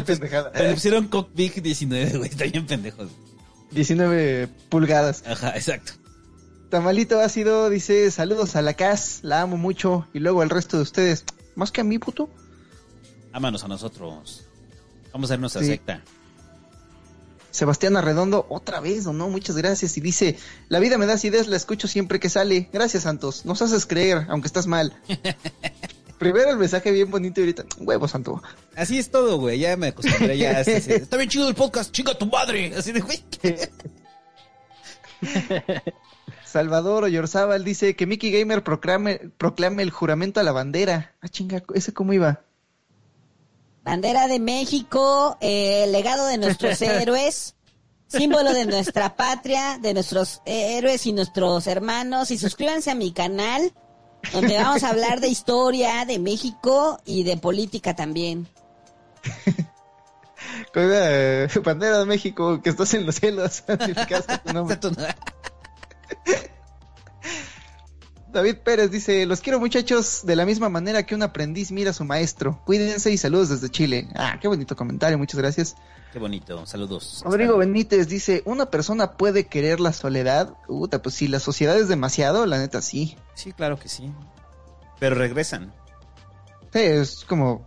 pendejada. 0.03 0.51
Pero 0.51 0.67
le 0.67 0.73
pusieron 0.73 1.07
Cockpit 1.07 1.55
19, 1.55 2.17
güey. 2.17 2.30
Está 2.30 2.43
bien 2.43 2.67
pendejos. 2.67 3.09
19 3.72 4.49
pulgadas. 4.67 5.23
Ajá, 5.25 5.55
exacto. 5.55 5.93
Tamalito 6.69 7.22
ácido 7.22 7.69
dice, 7.69 8.11
saludos 8.11 8.57
a 8.57 8.61
la 8.61 8.73
CAS, 8.73 9.19
la 9.22 9.41
amo 9.41 9.55
mucho. 9.55 10.05
Y 10.13 10.19
luego 10.19 10.41
al 10.41 10.49
resto 10.49 10.75
de 10.75 10.83
ustedes, 10.83 11.23
más 11.55 11.72
que 11.72 11.80
a 11.80 11.85
mí, 11.85 11.97
puto. 11.97 12.30
Ámanos 13.33 13.63
a 13.63 13.67
nosotros. 13.67 14.45
Vamos 15.11 15.29
a 15.31 15.37
nuestra 15.37 15.61
Sí. 15.61 15.67
secta. 15.67 16.01
Sebastián 17.51 17.95
Arredondo, 17.97 18.47
otra 18.49 18.79
vez, 18.79 19.05
¿o 19.05 19.13
no? 19.13 19.29
Muchas 19.29 19.55
gracias. 19.57 19.95
Y 19.97 20.01
dice, 20.01 20.37
la 20.69 20.79
vida 20.79 20.97
me 20.97 21.05
da 21.05 21.13
acidez, 21.13 21.47
la 21.47 21.55
escucho 21.57 21.87
siempre 21.87 22.19
que 22.19 22.29
sale. 22.29 22.69
Gracias, 22.73 23.03
Santos. 23.03 23.45
Nos 23.45 23.61
haces 23.61 23.85
creer, 23.85 24.25
aunque 24.29 24.47
estás 24.47 24.65
mal. 24.65 24.93
Primero 26.17 26.49
el 26.51 26.57
mensaje 26.57 26.91
bien 26.91 27.11
bonito 27.11 27.41
y 27.41 27.43
ahorita, 27.43 27.65
huevo, 27.79 28.07
Santo. 28.07 28.41
Así 28.75 28.97
es 28.97 29.11
todo, 29.11 29.37
güey. 29.37 29.59
Ya 29.59 29.75
me 29.77 29.87
acostumbré 29.87 30.37
ya. 30.37 30.59
así, 30.59 30.71
así. 30.71 30.93
Está 30.93 31.17
bien 31.17 31.29
chido 31.29 31.47
el 31.47 31.53
podcast. 31.55 31.91
Chinga 31.91 32.17
tu 32.17 32.25
madre. 32.27 32.73
Así 32.75 32.91
de, 32.91 33.01
güey. 33.01 33.23
Salvador 36.45 37.03
Oyorzábal 37.05 37.63
dice 37.63 37.95
que 37.95 38.05
Mickey 38.05 38.31
Gamer 38.31 38.63
proclame, 38.63 39.19
proclame 39.37 39.83
el 39.83 39.89
juramento 39.91 40.39
a 40.39 40.43
la 40.43 40.51
bandera. 40.51 41.13
Ah, 41.21 41.27
chinga, 41.27 41.63
¿ese 41.73 41.93
cómo 41.93 42.13
iba? 42.13 42.41
Bandera 43.83 44.27
de 44.27 44.39
México, 44.39 45.37
eh, 45.41 45.85
legado 45.89 46.25
de 46.27 46.37
nuestros 46.37 46.81
héroes, 46.81 47.55
símbolo 48.07 48.53
de 48.53 48.65
nuestra 48.65 49.15
patria, 49.15 49.77
de 49.81 49.93
nuestros 49.93 50.41
héroes 50.45 51.05
y 51.05 51.13
nuestros 51.13 51.67
hermanos. 51.67 52.31
Y 52.31 52.37
suscríbanse 52.37 52.91
a 52.91 52.95
mi 52.95 53.11
canal, 53.11 53.73
donde 54.31 54.57
vamos 54.57 54.83
a 54.83 54.89
hablar 54.89 55.19
de 55.19 55.27
historia 55.27 56.05
de 56.05 56.19
México 56.19 56.99
y 57.05 57.23
de 57.23 57.37
política 57.37 57.95
también. 57.95 58.47
¿Cómo 60.73 60.85
iba? 60.85 60.97
Eh, 60.99 61.47
bandera 61.63 61.99
de 61.99 62.05
México, 62.05 62.61
que 62.61 62.69
estás 62.69 62.93
en 62.93 63.05
los 63.05 63.15
cielos. 63.15 63.63
tu 64.45 64.53
nombre. 64.53 64.79
David 68.33 68.57
Pérez 68.63 68.91
dice, 68.91 69.25
los 69.25 69.39
quiero 69.41 69.59
muchachos 69.59 70.21
de 70.25 70.35
la 70.35 70.45
misma 70.45 70.67
manera 70.69 71.03
que 71.05 71.15
un 71.15 71.23
aprendiz 71.23 71.71
mira 71.71 71.91
a 71.91 71.93
su 71.93 72.03
maestro. 72.03 72.59
Cuídense 72.65 73.11
y 73.11 73.17
saludos 73.17 73.49
desde 73.49 73.69
Chile. 73.69 74.07
Ah, 74.15 74.37
qué 74.41 74.47
bonito 74.47 74.75
comentario, 74.75 75.17
muchas 75.17 75.39
gracias. 75.39 75.75
Qué 76.11 76.19
bonito. 76.19 76.65
Saludos. 76.65 77.21
Rodrigo 77.25 77.57
Benítez 77.57 78.07
dice, 78.07 78.41
¿una 78.45 78.67
persona 78.67 79.13
puede 79.13 79.45
querer 79.47 79.79
la 79.79 79.93
soledad? 79.93 80.53
Puta, 80.67 81.01
pues 81.01 81.15
si 81.15 81.27
la 81.27 81.39
sociedad 81.39 81.77
es 81.77 81.87
demasiado, 81.87 82.45
la 82.45 82.57
neta 82.59 82.81
sí. 82.81 83.17
Sí, 83.35 83.51
claro 83.53 83.79
que 83.79 83.89
sí. 83.89 84.11
Pero 84.99 85.15
regresan. 85.15 85.73
Sí, 86.71 86.79
es 86.79 87.25
como... 87.25 87.63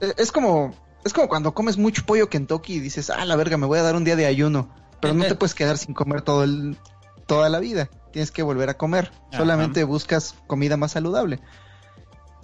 eh, 0.00 0.14
Es 0.16 0.32
como... 0.32 0.74
Es 1.04 1.12
como 1.12 1.28
cuando 1.28 1.54
comes 1.54 1.78
mucho 1.78 2.04
pollo 2.04 2.28
Kentucky 2.28 2.74
y 2.74 2.80
dices, 2.80 3.08
ah, 3.08 3.24
la 3.24 3.36
verga, 3.36 3.56
me 3.56 3.66
voy 3.66 3.78
a 3.78 3.82
dar 3.82 3.94
un 3.96 4.04
día 4.04 4.16
de 4.16 4.26
ayuno. 4.26 4.68
Pero 5.00 5.14
no 5.14 5.24
te 5.28 5.34
puedes 5.34 5.54
quedar 5.54 5.78
sin 5.78 5.94
comer 5.94 6.22
todo 6.22 6.44
el, 6.44 6.76
toda 7.26 7.48
la 7.48 7.60
vida. 7.60 7.88
Tienes 8.18 8.32
que 8.32 8.42
volver 8.42 8.68
a 8.68 8.74
comer. 8.76 9.12
Ajá. 9.28 9.38
Solamente 9.38 9.84
buscas 9.84 10.34
comida 10.48 10.76
más 10.76 10.90
saludable. 10.90 11.38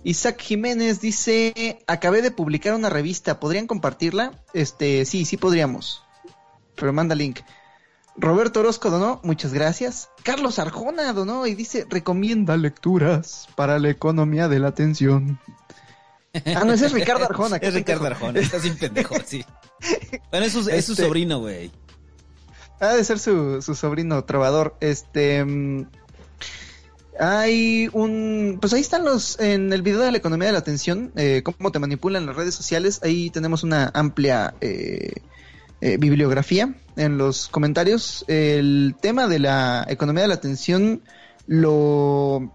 Isaac 0.04 0.40
Jiménez 0.40 1.00
dice, 1.00 1.82
acabé 1.88 2.22
de 2.22 2.30
publicar 2.30 2.74
una 2.74 2.90
revista, 2.90 3.40
¿podrían 3.40 3.66
compartirla? 3.66 4.44
Este, 4.52 5.04
sí, 5.04 5.24
sí 5.24 5.36
podríamos. 5.36 6.04
Pero 6.76 6.92
manda 6.92 7.16
link. 7.16 7.40
Roberto 8.16 8.60
Orozco 8.60 8.88
donó, 8.90 9.18
muchas 9.24 9.52
gracias. 9.52 10.10
Carlos 10.22 10.60
Arjona 10.60 11.12
donó 11.12 11.44
y 11.44 11.56
dice, 11.56 11.86
recomienda 11.90 12.56
lecturas 12.56 13.48
para 13.56 13.80
la 13.80 13.90
economía 13.90 14.46
de 14.46 14.60
la 14.60 14.68
atención. 14.68 15.40
Ah, 16.54 16.62
no, 16.64 16.72
ese 16.74 16.86
es 16.86 16.92
Ricardo 16.92 17.24
Arjona. 17.24 17.56
Es 17.60 17.74
Ricardo. 17.74 18.06
Arjona. 18.06 18.38
Está 18.38 18.60
sin 18.60 18.76
pendejo, 18.78 19.16
sí. 19.26 19.44
Bueno, 20.30 20.46
es 20.46 20.52
su, 20.52 20.60
es 20.70 20.84
su 20.84 20.92
Este- 20.92 21.02
sobrino, 21.04 21.40
güey. 21.40 21.72
Ha 22.90 22.94
de 22.94 23.04
ser 23.04 23.18
su, 23.18 23.60
sobrino 23.62 24.24
trovador. 24.24 24.76
Este. 24.80 25.44
mm, 25.44 25.86
Hay 27.18 27.88
un, 27.92 28.58
pues 28.60 28.72
ahí 28.72 28.80
están 28.80 29.04
los, 29.04 29.38
en 29.38 29.72
el 29.72 29.82
video 29.82 30.00
de 30.00 30.10
la 30.10 30.18
economía 30.18 30.46
de 30.48 30.52
la 30.52 30.58
atención, 30.58 31.12
eh, 31.16 31.42
cómo 31.44 31.70
te 31.70 31.78
manipulan 31.78 32.26
las 32.26 32.34
redes 32.34 32.54
sociales, 32.56 33.00
ahí 33.04 33.30
tenemos 33.30 33.62
una 33.62 33.90
amplia 33.94 34.54
eh, 34.60 35.12
eh, 35.80 35.96
bibliografía 35.96 36.74
en 36.96 37.16
los 37.16 37.48
comentarios. 37.48 38.24
El 38.26 38.96
tema 39.00 39.28
de 39.28 39.38
la 39.38 39.86
economía 39.88 40.22
de 40.22 40.28
la 40.28 40.34
atención 40.34 41.02
lo... 41.46 42.52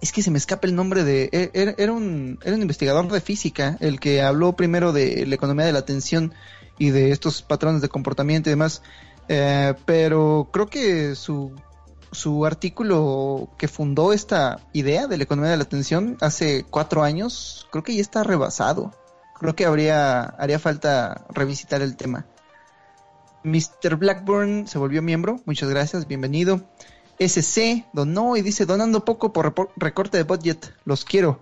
Es 0.00 0.12
que 0.12 0.22
se 0.22 0.30
me 0.30 0.38
escapa 0.38 0.66
el 0.68 0.74
nombre 0.74 1.02
de... 1.04 1.28
e- 1.32 1.50
Era, 1.52 1.74
era 1.76 1.92
un, 1.92 2.38
era 2.44 2.54
un 2.54 2.62
investigador 2.62 3.10
de 3.10 3.20
física 3.20 3.76
el 3.80 3.98
que 4.00 4.22
habló 4.22 4.52
primero 4.54 4.92
de 4.92 5.26
la 5.26 5.34
economía 5.34 5.66
de 5.66 5.72
la 5.72 5.78
atención 5.80 6.32
y 6.78 6.90
de 6.90 7.10
estos 7.12 7.42
patrones 7.42 7.82
de 7.82 7.88
comportamiento 7.88 8.48
y 8.48 8.52
demás. 8.52 8.82
Eh, 9.28 9.74
pero 9.84 10.48
creo 10.52 10.66
que 10.66 11.14
su, 11.14 11.54
su 12.10 12.44
artículo 12.44 13.48
que 13.58 13.68
fundó 13.68 14.12
esta 14.12 14.60
idea 14.72 15.06
de 15.06 15.16
la 15.16 15.24
economía 15.24 15.50
de 15.50 15.56
la 15.56 15.62
atención 15.64 16.16
hace 16.20 16.64
cuatro 16.68 17.02
años, 17.02 17.66
creo 17.70 17.82
que 17.82 17.94
ya 17.94 18.02
está 18.02 18.22
rebasado. 18.22 18.92
Creo 19.38 19.56
que 19.56 19.64
habría, 19.64 20.22
haría 20.22 20.58
falta 20.58 21.26
revisitar 21.30 21.82
el 21.82 21.96
tema. 21.96 22.26
Mr. 23.44 23.96
Blackburn 23.96 24.68
se 24.68 24.78
volvió 24.78 25.02
miembro, 25.02 25.40
muchas 25.46 25.68
gracias, 25.68 26.06
bienvenido. 26.06 26.60
SC 27.18 27.86
donó 27.92 28.36
y 28.36 28.42
dice 28.42 28.66
donando 28.66 29.04
poco 29.04 29.32
por 29.32 29.70
recorte 29.76 30.16
de 30.16 30.22
budget, 30.22 30.74
los 30.84 31.04
quiero. 31.04 31.40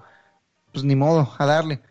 Pues 0.73 0.84
ni 0.84 0.97
modo, 0.97 1.33
a 1.36 1.47
darle. 1.47 1.83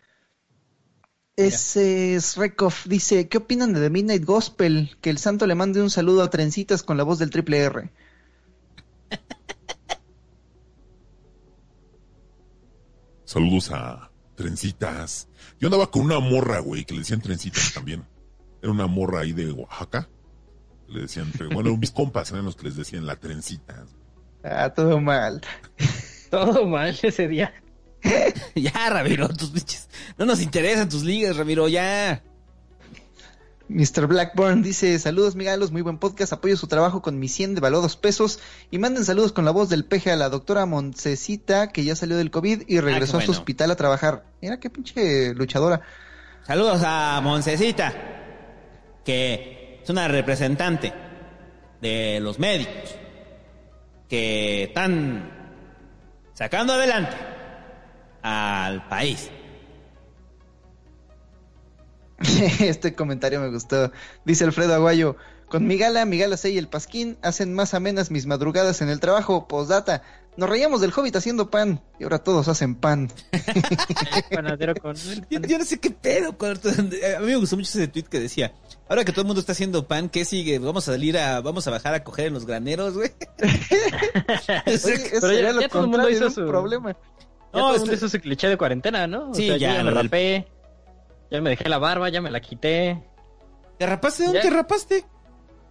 Ese 1.46 2.20
Srekov 2.20 2.74
dice, 2.84 3.28
¿qué 3.28 3.38
opinan 3.38 3.72
de 3.72 3.80
The 3.80 3.90
Midnight 3.90 4.24
Gospel? 4.24 4.96
Que 5.00 5.10
el 5.10 5.18
santo 5.18 5.46
le 5.46 5.54
mande 5.54 5.80
un 5.80 5.90
saludo 5.90 6.22
a 6.22 6.30
Trencitas 6.30 6.82
con 6.82 6.96
la 6.96 7.02
voz 7.02 7.18
del 7.18 7.30
triple 7.30 7.58
R. 7.58 7.90
Saludos 13.24 13.70
a 13.70 14.10
Trencitas. 14.34 15.28
Yo 15.58 15.68
andaba 15.68 15.90
con 15.90 16.02
una 16.02 16.18
morra, 16.20 16.58
güey, 16.58 16.84
que 16.84 16.94
le 16.94 17.00
decían 17.00 17.20
Trencitas 17.20 17.72
también. 17.74 18.04
Era 18.60 18.72
una 18.72 18.86
morra 18.86 19.20
ahí 19.20 19.32
de 19.32 19.50
Oaxaca. 19.52 20.08
Le 20.88 21.02
decían, 21.02 21.32
bueno, 21.52 21.76
mis 21.76 21.92
compas 21.92 22.32
eran 22.32 22.44
los 22.44 22.56
que 22.56 22.64
les 22.64 22.76
decían 22.76 23.06
la 23.06 23.16
Trencitas. 23.16 23.96
Ah, 24.42 24.70
todo 24.74 25.00
mal. 25.00 25.40
Todo 26.30 26.66
mal 26.66 26.98
ese 27.02 27.28
día. 27.28 27.54
ya, 28.54 28.90
Ramiro, 28.90 29.28
tus 29.28 29.52
biches. 29.52 29.88
No 30.18 30.26
nos 30.26 30.40
interesan 30.40 30.88
tus 30.88 31.02
ligas, 31.02 31.36
Ramiro, 31.36 31.68
ya. 31.68 32.22
Mr. 33.68 34.08
Blackburn 34.08 34.62
dice, 34.62 34.98
saludos 34.98 35.36
migalos, 35.36 35.70
muy 35.70 35.82
buen 35.82 35.98
podcast, 35.98 36.32
apoyo 36.32 36.56
su 36.56 36.66
trabajo 36.66 37.02
con 37.02 37.20
mi 37.20 37.28
100 37.28 37.54
de 37.54 37.60
valor 37.60 37.82
dos 37.82 37.96
pesos 37.96 38.40
y 38.68 38.78
manden 38.78 39.04
saludos 39.04 39.30
con 39.30 39.44
la 39.44 39.52
voz 39.52 39.68
del 39.68 39.84
peje 39.84 40.10
a 40.10 40.16
la 40.16 40.28
doctora 40.28 40.66
Montecita 40.66 41.70
que 41.70 41.84
ya 41.84 41.94
salió 41.94 42.16
del 42.16 42.32
COVID 42.32 42.62
y 42.66 42.80
regresó 42.80 43.18
a 43.18 43.20
su 43.20 43.30
hospital 43.30 43.70
a 43.70 43.76
trabajar. 43.76 44.24
Mira 44.42 44.58
qué 44.58 44.70
pinche 44.70 45.34
luchadora. 45.34 45.82
Saludos 46.44 46.82
a 46.84 47.20
Moncecita, 47.22 47.94
que 49.04 49.78
es 49.84 49.88
una 49.88 50.08
representante 50.08 50.92
de 51.80 52.18
los 52.20 52.40
médicos 52.40 52.96
que 54.08 54.64
están 54.64 55.30
sacando 56.34 56.72
adelante 56.72 57.39
al 58.22 58.86
país. 58.88 59.30
este 62.60 62.94
comentario 62.94 63.40
me 63.40 63.48
gustó. 63.50 63.92
Dice 64.24 64.44
Alfredo 64.44 64.74
Aguayo, 64.74 65.16
con 65.48 65.66
mi 65.66 65.78
gala, 65.78 66.04
mi 66.04 66.18
gala 66.18 66.36
6 66.36 66.54
y 66.54 66.58
el 66.58 66.68
pasquín 66.68 67.18
hacen 67.22 67.54
más 67.54 67.72
amenas 67.74 68.10
mis 68.10 68.26
madrugadas 68.26 68.82
en 68.82 68.88
el 68.90 69.00
trabajo. 69.00 69.48
Postdata, 69.48 70.02
nos 70.36 70.48
reíamos 70.50 70.80
del 70.82 70.92
hobbit 70.94 71.16
haciendo 71.16 71.50
pan 71.50 71.82
y 71.98 72.04
ahora 72.04 72.18
todos 72.18 72.46
hacen 72.48 72.74
pan. 72.74 73.10
Panadero 74.30 74.74
con... 74.74 74.94
Yo, 75.30 75.40
yo 75.40 75.58
no 75.58 75.64
sé 75.64 75.78
qué 75.80 75.90
pedo. 75.90 76.36
con- 76.36 76.58
A 76.58 77.20
mí 77.20 77.26
me 77.26 77.36
gustó 77.36 77.56
mucho 77.56 77.70
ese 77.70 77.88
tweet 77.88 78.04
que 78.04 78.20
decía, 78.20 78.52
ahora 78.88 79.02
que 79.04 79.12
todo 79.12 79.22
el 79.22 79.26
mundo 79.26 79.40
está 79.40 79.52
haciendo 79.52 79.88
pan, 79.88 80.10
¿qué 80.10 80.26
sigue? 80.26 80.58
Vamos 80.58 80.86
a 80.88 80.92
salir 80.92 81.16
a, 81.16 81.40
vamos 81.40 81.66
a 81.66 81.70
bajar 81.70 81.94
a 81.94 82.04
coger 82.04 82.26
en 82.26 82.34
los 82.34 82.44
graneros, 82.44 82.94
güey. 82.94 83.12
Oye, 83.40 84.74
eso 84.74 84.88
Pero 84.88 85.10
ya- 85.10 85.20
sería 85.20 85.52
lo 85.54 85.60
ya 85.62 85.68
todo 85.70 85.84
el 85.84 85.88
mundo 85.88 86.10
hizo 86.10 86.28
su- 86.30 86.46
problema. 86.46 86.94
Ya 87.52 87.60
No, 87.60 87.74
es 87.74 87.82
que- 87.82 87.94
hizo 87.94 88.08
su 88.08 88.20
cliché 88.20 88.48
de 88.48 88.56
cuarentena, 88.56 89.06
¿no? 89.06 89.30
O 89.30 89.34
Sí, 89.34 89.46
sea, 89.48 89.56
ya, 89.56 89.82
me 89.82 89.84
del- 89.90 89.94
rapé, 90.04 90.46
ya 91.30 91.40
me 91.40 91.50
dejé 91.50 91.68
la 91.68 91.78
barba, 91.78 92.08
ya 92.08 92.20
me 92.20 92.30
la 92.30 92.40
quité. 92.40 93.02
¿Te 93.78 93.86
rapaste? 93.86 94.24
¿Dónde 94.24 94.38
Ya. 94.38 94.42
te 94.42 94.50
rapaste? 94.50 95.04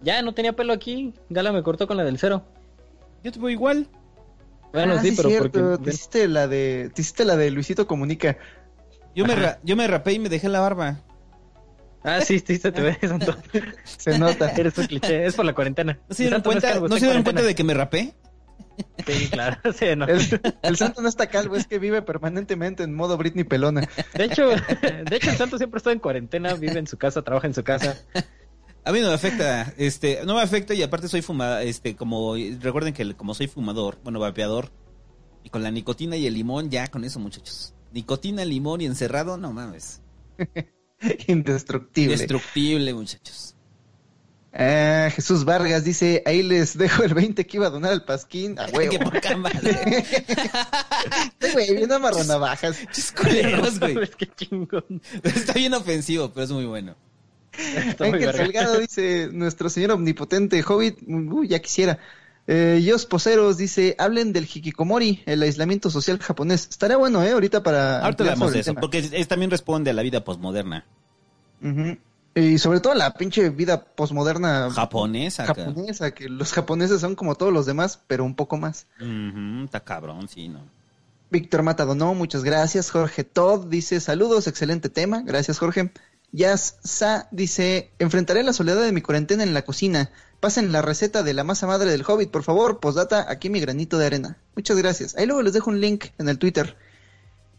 Ya 0.02 0.20
no 0.22 0.32
tenía 0.34 0.52
pelo 0.54 0.72
aquí, 0.72 1.14
Gala 1.28 1.52
me 1.52 1.62
cortó 1.62 1.86
con 1.86 1.96
la 1.96 2.04
del 2.04 2.18
cero. 2.18 2.44
Yo 3.22 3.32
te 3.32 3.38
voy 3.38 3.52
igual. 3.52 3.86
Bueno, 4.72 4.94
Ah, 4.98 5.02
sí, 5.02 5.12
pero 5.16 5.28
cierto, 5.28 5.50
porque... 5.70 5.84
te 5.84 5.90
hiciste 5.90 6.28
la 6.28 6.46
de, 6.48 6.90
te 6.94 7.02
hiciste 7.02 7.24
la 7.24 7.36
de 7.36 7.50
Luisito 7.50 7.86
Comunica. 7.86 8.38
Yo 9.14 9.24
me, 9.26 9.34
ra- 9.34 9.58
yo 9.64 9.74
me 9.76 9.86
rapé 9.86 10.12
y 10.12 10.18
me 10.18 10.28
dejé 10.28 10.48
la 10.48 10.60
barba. 10.60 11.00
Ah, 12.02 12.20
sí, 12.22 12.38
sí, 12.38 12.56
se 12.56 12.72
te 12.72 12.80
ve, 12.80 12.96
Santo. 13.02 13.36
Se 13.84 14.18
nota. 14.18 14.50
Eres 14.52 14.78
un 14.78 14.86
cliché, 14.86 15.26
es 15.26 15.34
por 15.34 15.44
la 15.44 15.52
cuarentena. 15.54 15.98
¿No 16.08 16.14
se 16.14 16.22
dieron 16.22 16.40
cuenta, 16.40 16.70
calvo, 16.70 16.88
¿no 16.88 16.96
se 16.96 17.04
dieron 17.04 17.22
cuenta 17.24 17.42
de 17.42 17.54
que 17.54 17.64
me 17.64 17.74
rapé? 17.74 18.14
Sí, 19.06 19.28
claro, 19.30 19.56
sí, 19.74 19.86
no. 19.96 20.06
El, 20.06 20.20
el 20.62 20.76
santo 20.76 21.02
no 21.02 21.08
está 21.08 21.28
calvo, 21.28 21.56
es 21.56 21.66
que 21.66 21.78
vive 21.78 22.02
permanentemente 22.02 22.82
en 22.82 22.94
modo 22.94 23.16
Britney 23.16 23.44
pelona. 23.44 23.88
De 24.14 24.24
hecho, 24.24 24.48
de 25.04 25.16
hecho 25.16 25.30
el 25.30 25.36
Santo 25.36 25.58
siempre 25.58 25.78
está 25.78 25.92
en 25.92 25.98
cuarentena, 25.98 26.54
vive 26.54 26.78
en 26.78 26.86
su 26.86 26.96
casa, 26.96 27.22
trabaja 27.22 27.46
en 27.46 27.54
su 27.54 27.64
casa. 27.64 27.96
A 28.84 28.92
mí 28.92 29.00
no 29.00 29.08
me 29.08 29.14
afecta, 29.14 29.74
este, 29.76 30.20
no 30.24 30.34
me 30.34 30.42
afecta 30.42 30.74
y 30.74 30.82
aparte 30.82 31.08
soy 31.08 31.22
fumada, 31.22 31.62
este, 31.62 31.96
como, 31.96 32.34
recuerden 32.60 32.94
que 32.94 33.14
como 33.14 33.34
soy 33.34 33.46
fumador, 33.46 33.98
bueno, 34.02 34.20
vapeador, 34.20 34.70
y 35.44 35.50
con 35.50 35.62
la 35.62 35.70
nicotina 35.70 36.16
y 36.16 36.26
el 36.26 36.34
limón, 36.34 36.70
ya 36.70 36.86
con 36.88 37.04
eso, 37.04 37.20
muchachos. 37.20 37.74
Nicotina, 37.92 38.44
limón 38.44 38.80
y 38.80 38.86
encerrado, 38.86 39.36
no 39.36 39.52
mames. 39.52 40.00
Indestructible. 41.26 42.16
Destructible, 42.16 42.94
muchachos. 42.94 43.56
Ah, 44.52 45.08
Jesús 45.14 45.44
Vargas 45.44 45.84
dice, 45.84 46.22
ahí 46.26 46.42
les 46.42 46.76
dejo 46.76 47.04
el 47.04 47.14
20 47.14 47.46
que 47.46 47.56
iba 47.56 47.68
a 47.68 47.70
donar 47.70 47.92
al 47.92 48.04
Pasquín. 48.04 48.58
A 48.58 48.66
huevo. 48.66 48.90
Qué 48.98 48.98
poca 48.98 49.36
madre. 49.36 50.04
Güey, 51.52 51.76
bien 51.76 51.92
amarronavajas. 51.92 52.78
Chis 52.92 53.12
culeros, 53.12 53.78
güey. 53.80 53.96
Chingón. 54.36 55.00
Está 55.22 55.52
bien 55.54 55.74
ofensivo, 55.74 56.30
pero 56.32 56.44
es 56.44 56.50
muy 56.50 56.66
bueno. 56.66 56.94
Ángel. 57.98 58.32
Salgado 58.32 58.78
dice, 58.78 59.28
nuestro 59.32 59.68
señor 59.68 59.92
omnipotente 59.92 60.62
Hobbit, 60.66 60.98
uy, 61.06 61.48
ya 61.48 61.58
quisiera. 61.60 61.98
Eh, 62.46 62.80
Yos 62.84 63.06
Poseros 63.06 63.56
dice, 63.56 63.94
hablen 63.98 64.32
del 64.32 64.44
hikikomori, 64.44 65.22
el 65.26 65.42
aislamiento 65.42 65.90
social 65.90 66.18
japonés. 66.18 66.66
Estaría 66.70 66.96
bueno, 66.96 67.22
¿eh? 67.22 67.32
Ahorita 67.32 67.62
para... 67.62 68.00
Ahorita 68.00 68.24
hablamos 68.24 68.52
de 68.52 68.60
eso, 68.60 68.70
tema. 68.72 68.80
porque 68.80 68.98
es- 68.98 69.12
es- 69.12 69.28
también 69.28 69.50
responde 69.50 69.90
a 69.90 69.94
la 69.94 70.02
vida 70.02 70.24
posmoderna. 70.24 70.84
Ujú. 71.62 71.96
Y 72.34 72.58
sobre 72.58 72.80
todo 72.80 72.94
la 72.94 73.14
pinche 73.14 73.50
vida 73.50 73.82
posmoderna 73.82 74.70
Japonesa, 74.70 75.44
acá. 75.44 75.54
japonesa, 75.54 76.12
que 76.12 76.28
los 76.28 76.52
japoneses 76.52 77.00
son 77.00 77.16
como 77.16 77.34
todos 77.34 77.52
los 77.52 77.66
demás, 77.66 78.00
pero 78.06 78.24
un 78.24 78.36
poco 78.36 78.56
más. 78.56 78.86
Está 79.64 79.80
cabrón, 79.80 80.28
sí, 80.28 80.48
¿no? 80.48 80.60
Víctor 81.30 81.62
Matadonó, 81.62 82.14
muchas 82.14 82.44
gracias. 82.44 82.90
Jorge 82.90 83.24
Todd 83.24 83.66
dice, 83.66 84.00
saludos, 84.00 84.46
excelente 84.46 84.88
tema. 84.88 85.22
Gracias, 85.22 85.58
Jorge. 85.58 85.92
Jazz 86.32 86.76
Sa 86.84 87.28
dice, 87.32 87.90
enfrentaré 87.98 88.42
la 88.44 88.52
soledad 88.52 88.82
de 88.82 88.92
mi 88.92 89.02
cuarentena 89.02 89.42
en 89.42 89.54
la 89.54 89.62
cocina. 89.62 90.10
Pasen 90.38 90.72
la 90.72 90.82
receta 90.82 91.22
de 91.22 91.34
la 91.34 91.44
masa 91.44 91.66
madre 91.66 91.90
del 91.90 92.04
Hobbit, 92.06 92.30
por 92.30 92.44
favor. 92.44 92.80
Postdata, 92.80 93.26
aquí 93.28 93.50
mi 93.50 93.60
granito 93.60 93.98
de 93.98 94.06
arena. 94.06 94.38
Muchas 94.54 94.76
gracias. 94.76 95.16
Ahí 95.16 95.26
luego 95.26 95.42
les 95.42 95.52
dejo 95.52 95.70
un 95.70 95.80
link 95.80 96.06
en 96.18 96.28
el 96.28 96.38
Twitter. 96.38 96.76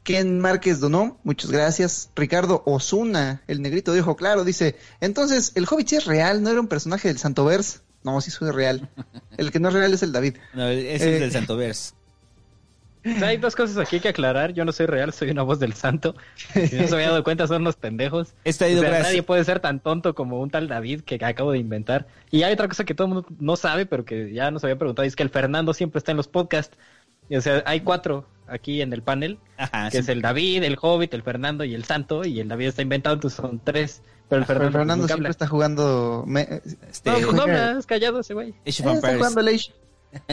Ken 0.03 0.39
Márquez 0.39 0.79
donó, 0.79 1.19
muchas 1.23 1.51
gracias. 1.51 2.09
Ricardo 2.15 2.63
Osuna, 2.65 3.43
el 3.47 3.61
negrito 3.61 3.93
de 3.93 4.01
ojo 4.01 4.15
claro, 4.15 4.43
dice, 4.43 4.75
entonces, 4.99 5.51
¿el 5.55 5.65
Hobbit 5.69 5.87
sí 5.89 5.95
es 5.97 6.05
real? 6.05 6.41
¿No 6.41 6.49
era 6.49 6.59
un 6.59 6.67
personaje 6.67 7.07
del 7.07 7.17
Santoverse? 7.19 7.79
No, 8.03 8.19
sí 8.19 8.31
soy 8.31 8.49
real. 8.51 8.89
El 9.37 9.51
que 9.51 9.59
no 9.59 9.67
es 9.69 9.75
real 9.75 9.93
es 9.93 10.01
el 10.01 10.11
David. 10.11 10.37
No, 10.55 10.67
ese 10.67 11.09
Eh. 11.11 11.13
es 11.15 11.19
del 11.21 11.31
Santoverse. 11.31 11.93
O 13.03 13.17
sea, 13.17 13.29
hay 13.29 13.37
dos 13.37 13.55
cosas 13.55 13.77
aquí 13.77 13.99
que 13.99 14.09
aclarar. 14.09 14.53
Yo 14.53 14.63
no 14.63 14.71
soy 14.71 14.85
real, 14.85 15.11
soy 15.11 15.31
una 15.31 15.41
voz 15.41 15.59
del 15.59 15.73
santo. 15.73 16.15
Si 16.53 16.75
no 16.75 16.87
se 16.87 16.93
había 16.93 17.09
dado 17.09 17.23
cuenta, 17.23 17.47
son 17.47 17.61
unos 17.63 17.75
pendejos. 17.75 18.33
Está 18.43 18.65
O 18.65 18.69
sea, 18.69 19.01
nadie 19.01 19.23
puede 19.23 19.43
ser 19.43 19.59
tan 19.59 19.79
tonto 19.79 20.13
como 20.13 20.39
un 20.39 20.51
tal 20.51 20.67
David 20.67 21.01
que 21.01 21.15
acabo 21.23 21.51
de 21.51 21.57
inventar. 21.57 22.05
Y 22.29 22.43
hay 22.43 22.53
otra 22.53 22.67
cosa 22.67 22.83
que 22.83 22.93
todo 22.93 23.07
el 23.07 23.13
mundo 23.13 23.29
no 23.39 23.55
sabe, 23.55 23.87
pero 23.87 24.05
que 24.05 24.31
ya 24.33 24.51
nos 24.51 24.63
había 24.63 24.77
preguntado, 24.77 25.03
y 25.05 25.07
es 25.07 25.15
que 25.15 25.23
el 25.23 25.31
Fernando 25.31 25.73
siempre 25.73 25.97
está 25.97 26.11
en 26.11 26.17
los 26.17 26.27
podcasts. 26.27 26.77
Y, 27.27 27.37
o 27.37 27.41
sea, 27.41 27.63
hay 27.65 27.81
cuatro 27.81 28.27
aquí 28.51 28.81
en 28.81 28.93
el 28.93 29.01
panel, 29.01 29.39
Ajá, 29.57 29.85
que 29.85 29.97
sí. 29.97 29.97
es 29.99 30.09
el 30.09 30.21
David, 30.21 30.63
el 30.63 30.77
Hobbit, 30.81 31.13
el 31.13 31.23
Fernando 31.23 31.63
y 31.63 31.73
el 31.73 31.83
Santo, 31.85 32.25
y 32.25 32.39
el 32.39 32.47
David 32.47 32.67
está 32.67 32.81
inventado, 32.81 33.15
entonces 33.15 33.37
son 33.37 33.59
tres. 33.63 34.01
Pero 34.29 34.41
el 34.41 34.47
Pero 34.47 34.59
Fernando, 34.59 34.77
Fernando 34.79 35.07
siempre 35.07 35.25
habla. 35.25 35.29
está 35.31 35.47
jugando... 35.47 36.23
me- 36.27 36.61
Este, 36.89 37.09
No, 37.11 37.17
pues 37.19 37.33
no 37.33 37.41
habla, 37.41 37.75
es 37.79 37.85
callado 37.85 38.19
ese 38.21 38.33
güey. 38.33 38.49
Eh, 38.49 38.55
está 38.65 38.83
jugando 39.15 39.41
el. 39.41 39.61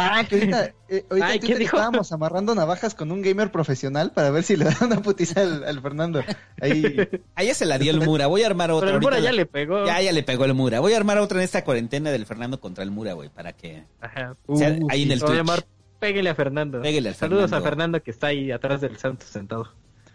Ah, 0.00 0.22
que 0.28 0.36
ahorita, 0.36 0.72
eh, 0.90 1.04
ahorita 1.10 1.26
Ay, 1.26 1.40
¿qué 1.40 1.56
dijo? 1.56 1.76
estábamos 1.76 2.12
amarrando 2.12 2.54
navajas 2.54 2.94
con 2.94 3.10
un 3.10 3.20
gamer 3.22 3.50
profesional 3.50 4.12
para 4.12 4.30
ver 4.30 4.44
si 4.44 4.54
le 4.54 4.66
dan 4.66 4.76
una 4.82 5.00
putiza 5.02 5.40
al, 5.40 5.64
al 5.64 5.80
Fernando. 5.80 6.22
Ahí, 6.60 6.94
Ah, 7.34 7.42
ya 7.42 7.54
se 7.54 7.64
la 7.66 7.78
dio 7.78 7.90
el 7.90 8.00
Mura. 8.00 8.26
Voy 8.28 8.42
a 8.42 8.46
armar 8.46 8.70
otra. 8.70 8.86
Pero 8.88 8.98
el 8.98 9.02
Mura 9.02 9.18
ya 9.18 9.30
la- 9.32 9.38
le 9.38 9.46
pegó. 9.46 9.86
Ya, 9.86 10.00
ya 10.00 10.12
le 10.12 10.22
pegó 10.22 10.44
el 10.44 10.54
Mura. 10.54 10.78
Voy 10.80 10.92
a 10.92 10.98
armar 10.98 11.18
otra 11.18 11.38
en 11.38 11.44
esta 11.44 11.64
cuarentena 11.64 12.10
del 12.10 12.26
Fernando 12.26 12.60
contra 12.60 12.84
el 12.84 12.90
Mura, 12.92 13.14
güey, 13.14 13.28
para 13.28 13.54
que... 13.54 13.82
Ajá. 14.00 14.36
sea, 14.54 14.78
ahí 14.90 15.02
en 15.02 15.10
el 15.12 15.18
se 15.18 15.24
va 15.24 15.30
a 15.30 15.34
Twitch. 15.34 15.36
llamar 15.46 15.64
Péguele 15.98 16.30
a 16.30 16.34
Fernando. 16.34 16.78
Al 16.78 16.84
Saludos 17.14 17.16
Fernando. 17.50 17.56
a 17.56 17.60
Fernando 17.60 18.02
que 18.02 18.10
está 18.10 18.28
ahí 18.28 18.50
atrás 18.52 18.80
del 18.80 18.96
santo 18.98 19.26
sentado. 19.26 19.72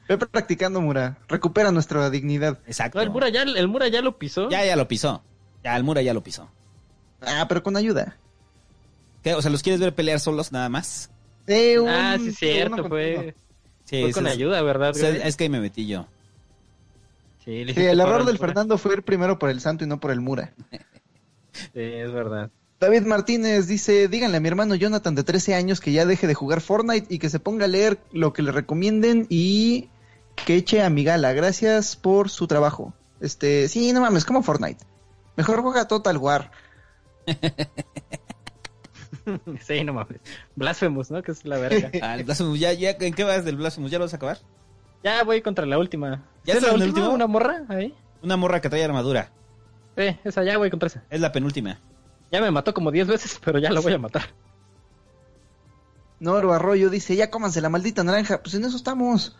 Ve 0.08 0.18
practicando, 0.18 0.82
Mura. 0.82 1.18
Recupera 1.28 1.72
nuestra 1.72 2.10
dignidad. 2.10 2.60
Exacto. 2.68 2.98
No, 2.98 3.04
el 3.04 3.10
Mura 3.10 3.30
ya, 3.30 3.44
el 3.44 3.68
Mura 3.68 3.88
ya 3.88 4.02
lo 4.02 4.18
pisó. 4.18 4.50
Ya, 4.50 4.66
ya 4.66 4.76
lo 4.76 4.88
pisó. 4.88 5.24
Ya, 5.64 5.76
el 5.78 5.84
Mura 5.84 6.02
ya 6.02 6.14
lo 6.14 6.22
pisó. 6.24 6.50
Ah, 7.22 7.46
pero 7.48 7.64
con 7.64 7.78
ayuda. 7.78 8.18
¿Qué? 9.24 9.34
O 9.34 9.42
sea, 9.42 9.50
¿los 9.52 9.64
quieres 9.64 9.80
ver 9.80 9.96
pelear 9.96 10.20
solos 10.20 10.52
nada 10.52 10.68
más? 10.68 11.10
Eh, 11.48 11.80
un- 11.80 11.88
ah, 11.90 12.18
sí, 12.20 12.32
cierto, 12.34 12.88
fue. 12.90 13.36
Sí, 13.86 14.02
fue 14.02 14.12
con 14.12 14.28
es- 14.28 14.34
ayuda, 14.34 14.62
¿verdad? 14.62 14.90
o 14.92 14.94
sea, 14.94 15.10
güey? 15.10 15.22
es 15.26 15.36
que 15.38 15.46
ahí 15.46 15.50
me 15.50 15.62
metí 15.62 15.88
yo. 15.88 16.08
Sí, 17.46 17.66
Sí, 17.74 17.86
el 17.86 18.00
error 18.00 18.26
del. 18.26 18.38
Fernando 18.38 18.78
fue 18.78 18.94
ir 18.94 19.04
primero 19.04 19.38
por 19.40 19.50
el 19.50 19.60
santo 19.62 19.84
y 19.84 19.88
no 19.88 20.00
por 20.00 20.12
el 20.12 20.22
Mura. 20.22 20.54
Sí, 21.52 21.68
es 21.74 22.12
verdad. 22.12 22.50
David 22.84 23.04
Martínez 23.04 23.66
dice, 23.66 24.10
díganle 24.10 24.36
a 24.36 24.40
mi 24.42 24.50
hermano 24.50 24.76
Jonathan 24.76 25.16
de 25.16 25.24
13 25.24 25.56
años 25.56 25.80
que 25.80 25.94
ya 25.94 26.06
deje 26.06 26.28
de 26.28 26.34
jugar 26.34 26.60
Fortnite 26.60 27.08
y 27.08 27.18
que 27.18 27.30
se 27.30 27.40
ponga 27.40 27.64
a 27.64 27.70
leer 27.70 27.98
lo 28.12 28.34
que 28.34 28.42
le 28.42 28.52
recomienden 28.52 29.26
y 29.30 29.88
que 30.46 30.58
eche 30.58 30.82
a 30.82 30.90
mi 30.90 31.06
gala. 31.06 31.32
Gracias 31.32 31.96
por 31.96 32.30
su 32.30 32.46
trabajo. 32.46 32.94
Este, 33.22 33.70
sí, 33.70 33.94
no 33.94 34.02
mames, 34.02 34.26
como 34.26 34.44
Fortnite. 34.44 34.84
Mejor 35.38 35.62
juega 35.62 35.88
Total 35.88 36.18
War. 36.18 36.52
Sí, 39.62 39.86
no 39.86 39.94
mames. 39.94 40.20
Blasphemous, 40.58 41.10
¿no? 41.10 41.24
Que 41.24 41.32
es 41.32 41.46
la 41.46 41.58
verga. 41.58 41.90
Ah, 42.02 42.16
el 42.16 42.26
Blasphemous, 42.26 42.60
¿ya, 42.60 42.74
ya, 42.74 42.98
¿En 43.00 43.14
qué 43.14 43.24
vas 43.24 43.46
del 43.46 43.56
Blasphemous? 43.56 43.90
¿Ya 43.90 43.98
lo 43.98 44.04
vas 44.04 44.14
a 44.14 44.18
acabar? 44.18 44.40
ya 45.02 45.24
voy 45.24 45.42
contra 45.42 45.66
la 45.66 45.78
última. 45.78 46.26
¿Ya 46.44 46.56
¿Es 46.56 46.62
la 46.62 46.74
última? 46.74 47.08
¿Una 47.08 47.28
morra? 47.28 47.64
Ahí. 47.70 47.96
Una 48.22 48.36
morra 48.36 48.60
que 48.60 48.68
trae 48.68 48.84
armadura. 48.84 49.32
Eh, 49.96 50.20
esa 50.26 50.44
ya 50.44 50.58
voy 50.58 50.70
contra 50.70 50.88
esa. 50.88 51.04
Es 51.10 51.22
la 51.22 51.32
penúltima. 51.32 51.80
Ya 52.34 52.42
me 52.42 52.50
mató 52.50 52.74
como 52.74 52.92
10 52.92 53.06
veces, 53.06 53.40
pero 53.46 53.60
ya 53.60 53.70
la 53.70 53.80
voy 53.80 53.94
a 53.94 54.00
matar. 54.00 54.34
Noro 56.20 56.52
Arroyo 56.52 56.90
dice, 56.90 57.16
ya 57.16 57.30
cómanse 57.30 57.62
la 57.62 57.70
maldita 57.70 58.04
naranja. 58.04 58.42
Pues 58.42 58.56
en 58.56 58.66
eso 58.66 58.76
estamos. 58.76 59.38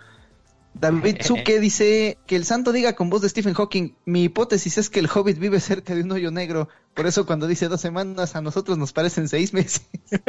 David 0.76 1.18
Zuke 1.24 1.60
dice 1.60 2.20
que 2.28 2.36
el 2.36 2.46
santo 2.46 2.72
diga 2.72 2.94
con 2.94 3.10
voz 3.10 3.24
de 3.24 3.30
Stephen 3.30 3.56
Hawking, 3.56 3.96
mi 4.06 4.26
hipótesis 4.26 4.78
es 4.78 4.92
que 4.92 5.00
el 5.00 5.10
hobbit 5.12 5.40
vive 5.40 5.60
cerca 5.60 5.96
de 5.96 6.04
un 6.04 6.12
hoyo 6.12 6.30
negro, 6.30 6.70
por 6.94 7.08
eso 7.08 7.26
cuando 7.26 7.48
dice 7.48 7.68
dos 7.68 7.82
semanas 7.82 8.36
a 8.36 8.42
nosotros 8.42 8.78
nos 8.78 8.94
parecen 8.94 9.28
seis 9.28 9.54
meses. 9.54 9.88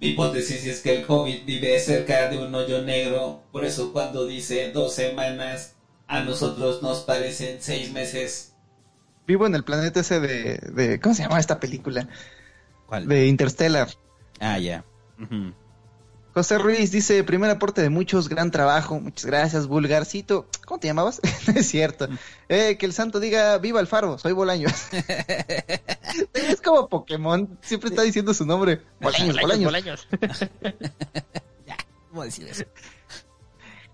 Mi 0.00 0.08
hipótesis 0.08 0.64
es 0.66 0.80
que 0.80 0.96
el 0.96 1.04
hobbit 1.06 1.44
vive 1.44 1.78
cerca 1.80 2.30
de 2.30 2.38
un 2.38 2.54
hoyo 2.54 2.82
negro, 2.82 3.42
por 3.52 3.66
eso 3.66 3.92
cuando 3.92 4.26
dice 4.26 4.72
dos 4.72 4.94
semanas, 4.94 5.74
a 6.06 6.20
nosotros 6.20 6.82
nos 6.82 7.00
parecen 7.00 7.58
seis 7.60 7.92
meses. 7.92 8.55
Vivo 9.26 9.46
en 9.46 9.54
el 9.54 9.64
planeta 9.64 10.00
ese 10.00 10.20
de, 10.20 10.58
de 10.72 11.00
¿cómo 11.00 11.14
se 11.14 11.22
llama 11.22 11.38
esta 11.38 11.58
película? 11.58 12.08
¿Cuál? 12.86 13.08
De 13.08 13.26
Interstellar. 13.26 13.88
Ah, 14.40 14.58
ya. 14.58 14.84
José 16.36 16.58
Ruiz 16.58 16.92
dice, 16.92 17.24
primer 17.24 17.50
aporte 17.50 17.80
de 17.80 17.88
muchos, 17.88 18.28
gran 18.28 18.50
trabajo, 18.50 19.00
muchas 19.00 19.24
gracias, 19.24 19.66
Vulgarcito. 19.66 20.46
¿Cómo 20.66 20.78
te 20.78 20.86
llamabas? 20.86 21.20
No 21.46 21.58
es 21.58 21.66
cierto. 21.66 22.08
Eh, 22.48 22.76
que 22.76 22.84
el 22.84 22.92
santo 22.92 23.20
diga, 23.20 23.56
viva 23.56 23.80
el 23.80 23.86
faro, 23.86 24.18
soy 24.18 24.32
Bolaños. 24.32 24.88
es 26.34 26.60
como 26.60 26.88
Pokémon, 26.88 27.58
siempre 27.62 27.88
está 27.88 28.02
diciendo 28.02 28.34
su 28.34 28.44
nombre. 28.44 28.82
Bolaños, 29.00 29.40
Bolaños. 29.40 29.64
Bolaños. 29.64 30.08
¿Cómo 32.10 32.22
decir 32.24 32.46
eso? 32.48 32.64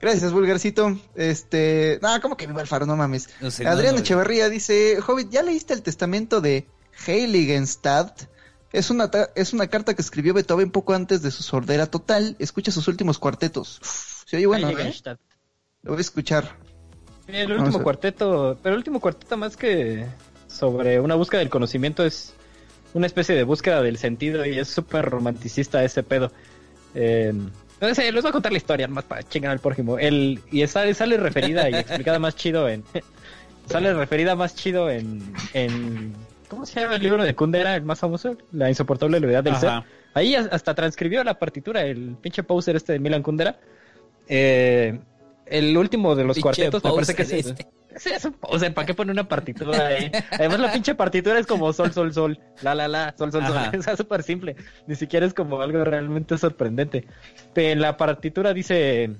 Gracias, 0.02 0.32
Vulgarcito. 0.32 0.98
Este, 1.14 1.98
no, 2.02 2.20
¿cómo 2.20 2.36
que 2.36 2.46
viva 2.46 2.60
el 2.60 2.66
faro? 2.66 2.84
No 2.86 2.96
mames. 2.96 3.30
No 3.40 3.50
sé, 3.50 3.66
Adrián 3.66 3.94
no, 3.94 4.00
Echeverría 4.00 4.48
dice, 4.48 4.98
Hobbit, 5.06 5.30
¿ya 5.30 5.42
leíste 5.42 5.72
el 5.74 5.82
testamento 5.82 6.40
de 6.40 6.66
Heiligenstadt? 7.06 8.22
Es 8.72 8.90
una, 8.90 9.10
ta- 9.10 9.30
es 9.34 9.52
una 9.52 9.68
carta 9.68 9.94
que 9.94 10.02
escribió 10.02 10.34
Beethoven 10.34 10.70
poco 10.70 10.92
antes 10.94 11.22
de 11.22 11.30
su 11.30 11.42
sordera 11.42 11.86
total. 11.86 12.36
Escucha 12.38 12.72
sus 12.72 12.88
últimos 12.88 13.18
cuartetos. 13.18 13.78
Uf, 13.80 14.24
se 14.26 14.36
oye 14.38 14.46
bueno, 14.46 14.70
¿eh? 14.70 14.92
Lo 15.82 15.92
voy 15.92 15.98
a 15.98 16.00
escuchar. 16.00 16.56
El 17.28 17.52
último 17.52 17.82
cuarteto, 17.82 18.58
pero 18.62 18.74
el 18.74 18.78
último 18.78 18.98
cuarteto 19.00 19.36
más 19.36 19.56
que 19.56 20.06
sobre 20.48 20.98
una 21.00 21.14
búsqueda 21.14 21.38
del 21.40 21.48
conocimiento 21.50 22.04
es 22.04 22.32
una 22.94 23.06
especie 23.06 23.34
de 23.34 23.44
búsqueda 23.44 23.80
del 23.82 23.98
sentido 23.98 24.44
y 24.44 24.58
es 24.58 24.68
súper 24.68 25.04
romanticista 25.08 25.84
ese 25.84 26.02
pedo. 26.02 26.32
Eh, 26.94 27.32
no 27.88 27.94
sé, 27.94 28.12
les 28.12 28.22
voy 28.22 28.28
a 28.28 28.32
contar 28.32 28.52
la 28.52 28.58
historia 28.58 28.88
más 28.88 29.04
para 29.04 29.22
chingar 29.22 29.52
al 29.52 29.58
prójimo. 29.58 29.98
El, 29.98 30.40
y 30.50 30.66
sale, 30.66 30.94
sale 30.94 31.16
referida 31.16 31.68
y 31.70 31.74
explicada 31.74 32.18
más 32.18 32.36
chido 32.36 32.68
en... 32.68 32.84
sale 33.66 33.92
referida 33.94 34.36
más 34.36 34.54
chido 34.54 34.90
en, 34.90 35.22
en... 35.54 36.14
¿Cómo 36.48 36.66
se 36.66 36.80
llama 36.80 36.96
el 36.96 37.02
libro 37.02 37.22
de 37.22 37.34
Kundera, 37.34 37.76
el 37.76 37.82
más 37.82 37.98
famoso? 37.98 38.36
La 38.52 38.68
insoportable 38.68 39.18
levedad 39.20 39.42
del 39.42 39.56
ser. 39.56 39.68
Ajá. 39.70 39.84
Ahí 40.14 40.34
as- 40.34 40.48
hasta 40.52 40.74
transcribió 40.74 41.24
la 41.24 41.38
partitura, 41.38 41.82
el 41.82 42.16
pinche 42.20 42.42
poser 42.42 42.76
este 42.76 42.92
de 42.92 42.98
Milan 42.98 43.22
Kundera. 43.22 43.58
Eh, 44.28 44.98
el 45.46 45.76
último 45.76 46.14
de 46.14 46.24
los 46.24 46.36
Pinche 46.36 46.42
cuartetos 46.70 46.84
me 46.84 46.92
parece 46.92 47.14
que 47.14 47.22
es 47.22 47.32
este. 47.32 47.66
Es 47.94 48.24
un 48.24 48.32
poser, 48.32 48.72
¿para 48.74 48.86
qué 48.86 48.94
pone 48.94 49.12
una 49.12 49.28
partitura 49.28 49.86
ahí? 49.86 50.10
Además 50.30 50.60
la 50.60 50.72
pinche 50.72 50.94
partitura 50.94 51.38
es 51.38 51.46
como 51.46 51.72
sol, 51.72 51.92
sol, 51.92 52.12
sol, 52.12 52.38
la, 52.62 52.74
la, 52.74 52.88
la, 52.88 53.14
sol, 53.16 53.32
sol, 53.32 53.46
sol. 53.46 53.56
Ajá. 53.56 53.72
O 53.78 53.82
sea, 53.82 53.96
súper 53.96 54.22
simple. 54.22 54.56
Ni 54.86 54.94
siquiera 54.94 55.26
es 55.26 55.34
como 55.34 55.60
algo 55.60 55.84
realmente 55.84 56.38
sorprendente. 56.38 57.06
Pero 57.52 57.80
la 57.80 57.96
partitura 57.96 58.54
dice, 58.54 59.10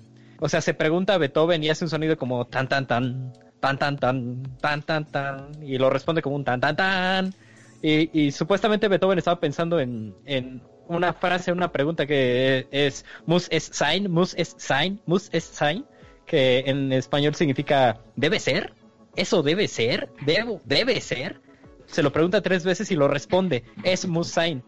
o 0.41 0.49
sea, 0.49 0.61
se 0.61 0.75
pregunta 0.75 1.15
a 1.15 1.19
Beethoven 1.19 1.63
y 1.63 1.71
hace 1.71 1.85
un 1.85 1.91
sonido 1.91 2.17
como 2.17 2.47
tan, 2.47 2.69
tan, 2.69 2.87
tan, 2.87 3.33
tan, 3.61 3.79
tan, 3.79 3.99
tan, 3.99 4.43
tan, 4.61 4.83
tan, 4.83 5.05
tan, 5.07 5.63
y 5.63 5.79
lo 5.79 5.91
responde 5.91 6.23
como 6.23 6.37
un 6.37 6.45
tan, 6.45 6.61
tan, 6.61 6.77
tan. 6.77 7.35
Y, 7.83 8.11
y 8.19 8.33
supuestamente 8.33 8.89
Beethoven 8.89 9.19
estaba 9.19 9.41
pensando 9.41 9.81
en, 9.81 10.15
en 10.25 10.63
una 10.89 11.13
frase, 11.13 11.53
una 11.53 11.73
pregunta 11.73 12.07
que 12.07 12.67
es 12.71 13.05
muss 13.27 13.49
es 13.51 13.71
sein, 13.73 14.11
muss 14.11 14.35
es 14.37 14.55
sein, 14.59 15.01
muss 15.07 15.29
es 15.33 15.45
sein, 15.45 15.85
que 16.33 16.61
en 16.67 16.95
español 16.95 17.35
significa 17.35 18.01
debe 18.17 18.41
ser, 18.41 18.73
eso 19.17 19.43
debe 19.43 19.69
ser, 19.69 20.09
debo, 20.25 20.63
debe 20.65 20.99
ser. 21.03 21.43
Se 21.87 22.03
lo 22.03 22.11
pregunta 22.11 22.41
tres 22.41 22.65
veces 22.65 22.91
y 22.91 22.97
lo 22.97 23.07
responde, 23.07 23.65
es 23.83 24.07
muss 24.07 24.29
sein, 24.29 24.63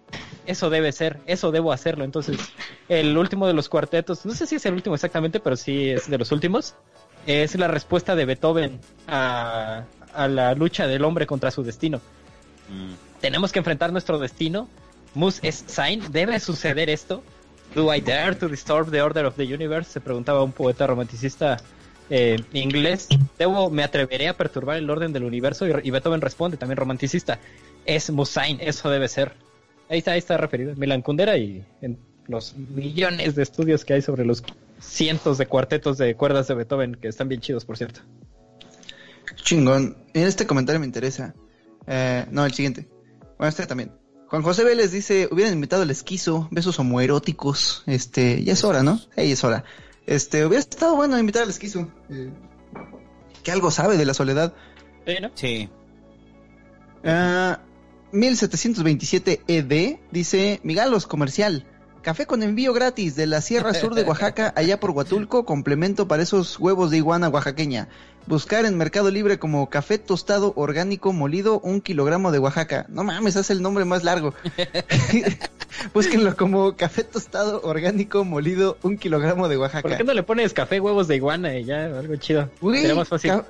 eso 0.45 0.69
debe 0.69 0.93
ser, 0.93 1.21
eso 1.27 1.51
debo 1.53 1.73
hacerlo. 1.73 2.05
Entonces, 2.05 2.39
el 2.91 3.17
último 3.17 3.47
de 3.47 3.55
los 3.55 3.71
cuartetos, 3.71 4.27
no 4.27 4.35
sé 4.35 4.47
si 4.47 4.57
es 4.57 4.67
el 4.67 4.75
último 4.75 4.95
exactamente, 4.95 5.41
pero 5.41 5.57
sí 5.57 5.89
es 5.89 6.11
de 6.11 6.19
los 6.19 6.33
últimos, 6.33 6.75
es 7.27 7.55
la 7.55 7.69
respuesta 7.69 8.15
de 8.15 8.27
Beethoven 8.27 8.79
a, 9.09 9.85
a 10.13 10.29
la 10.29 10.55
lucha 10.55 10.87
del 10.87 11.03
hombre 11.03 11.27
contra 11.27 11.51
su 11.51 11.63
destino 11.63 12.03
Mm. 12.69 12.95
tenemos 13.21 13.53
que 13.53 13.59
enfrentar 13.59 13.93
nuestro 13.93 14.19
destino. 14.19 14.69
Mus 15.15 15.39
es 15.43 15.65
sign, 15.67 16.03
debe 16.11 16.41
suceder 16.41 16.91
esto. 16.91 17.23
Do 17.75 17.93
I 17.93 18.01
dare 18.01 18.35
to 18.37 18.49
disturb 18.49 18.91
the 18.91 19.03
order 19.03 19.27
of 19.27 19.37
the 19.37 19.45
universe? 19.45 19.91
Se 19.91 20.01
preguntaba 20.01 20.43
un 20.43 20.53
poeta 20.53 20.87
romanticista 20.87 21.57
eh, 22.09 22.41
inglés. 22.53 23.09
Debo, 23.39 23.71
me 23.71 23.83
atreveré 23.83 24.29
a 24.29 24.37
perturbar 24.37 24.77
el 24.77 24.89
orden 24.89 25.13
del 25.13 25.25
universo 25.25 25.67
y, 25.67 25.91
Beethoven 25.91 26.21
responde, 26.21 26.57
también 26.57 26.77
romanticista. 26.77 27.39
Es 27.85 28.11
mus 28.11 28.29
sign, 28.29 28.59
eso 28.61 28.91
debe 28.91 29.09
ser. 29.09 29.33
Ahí 29.89 29.99
está, 29.99 30.13
ahí 30.13 30.19
está 30.19 30.37
referido. 30.37 30.75
Milan 30.77 31.03
Kundera 31.03 31.37
y 31.37 31.65
en 31.83 31.99
los 32.27 32.57
millones 32.57 33.35
de 33.35 33.43
estudios 33.43 33.85
que 33.85 33.95
hay 33.95 34.03
sobre 34.03 34.25
los 34.25 34.43
cientos 34.81 35.39
de 35.39 35.47
cuartetos 35.47 35.99
de 35.99 36.15
cuerdas 36.15 36.49
de 36.49 36.55
Beethoven 36.55 36.95
que 36.95 37.09
están 37.09 37.29
bien 37.29 37.41
chidos, 37.41 37.65
por 37.65 37.77
cierto. 37.77 38.01
Chingón. 39.37 39.97
En 40.15 40.27
este 40.27 40.47
comentario 40.47 40.81
me 40.81 40.87
interesa. 40.87 41.35
Eh, 41.87 42.25
no, 42.31 42.45
el 42.47 42.53
siguiente. 42.53 42.89
Bueno, 43.37 43.49
este 43.49 43.67
también. 43.67 43.91
Juan 44.35 44.43
José 44.43 44.65
Vélez 44.65 44.91
dice, 44.91 45.29
hubieran 45.31 45.53
invitado 45.53 45.83
al 45.83 45.93
esquizo, 45.93 46.49
besos 46.51 46.81
homoeróticos. 46.81 47.85
Este, 47.87 48.43
ya 48.43 48.55
es 48.55 48.65
hora, 48.65 48.83
¿no? 48.83 48.99
Ey, 49.15 49.31
es 49.31 49.45
hora. 49.45 49.63
Este, 50.07 50.45
hubiera 50.45 50.59
estado 50.59 50.97
bueno 50.97 51.17
invitar 51.17 51.45
al 51.45 51.51
esquizo. 51.51 51.89
eh, 52.11 52.33
que 53.45 53.53
algo 53.53 53.71
sabe 53.71 53.97
de 53.97 54.05
la 54.05 54.13
soledad. 54.13 54.53
Sí, 55.07 55.15
¿no? 55.23 55.31
Sí. 55.37 55.69
Ah, 57.05 57.61
1727 58.11 59.43
ED 59.47 59.99
dice, 60.11 60.59
Migalos 60.65 61.07
comercial. 61.07 61.65
Café 62.03 62.27
con 62.27 62.43
envío 62.43 62.73
gratis 62.73 63.15
de 63.15 63.29
la 63.29 63.41
Sierra 63.41 63.73
Sur 63.73 63.95
de 63.95 64.03
Oaxaca, 64.03 64.53
allá 64.57 64.81
por 64.81 64.91
Huatulco, 64.91 65.45
complemento 65.45 66.09
para 66.09 66.25
esos 66.25 66.59
huevos 66.59 66.91
de 66.91 66.97
iguana 66.97 67.29
oaxaqueña. 67.29 67.89
Buscar 68.27 68.65
en 68.65 68.79
Mercado 68.79 69.11
Libre 69.11 69.39
como 69.39 69.69
café 69.69 69.99
tostado 69.99 70.55
orgánico 70.57 71.13
molido, 71.13 71.61
un 71.61 71.81
kilogramo 71.83 72.33
de 72.33 72.39
Oaxaca. 72.39 72.87
No 72.89 73.05
mames, 73.05 73.37
hace 73.37 73.53
el 73.53 73.61
nombre 73.61 73.85
más 73.85 74.03
largo. 74.03 74.33
Búsquenlo 75.93 76.35
como 76.37 76.77
café 76.77 77.05
tostado 77.05 77.61
orgánico 77.63 78.25
molido, 78.25 78.79
un 78.83 78.97
kilogramo 78.97 79.49
de 79.49 79.57
¿Por 79.57 79.63
Oaxaca. 79.63 79.97
qué 79.99 80.05
no 80.05 80.15
le 80.15 80.23
pones 80.23 80.53
café, 80.55 80.81
huevos 80.81 81.09
de 81.09 81.17
iguana 81.17 81.55
y 81.59 81.65
ya 81.65 81.85
algo 81.87 82.17
chido? 82.17 82.49
Sería 82.61 82.95
más 82.95 83.09
fácil. 83.09 83.31
ca- 83.31 83.47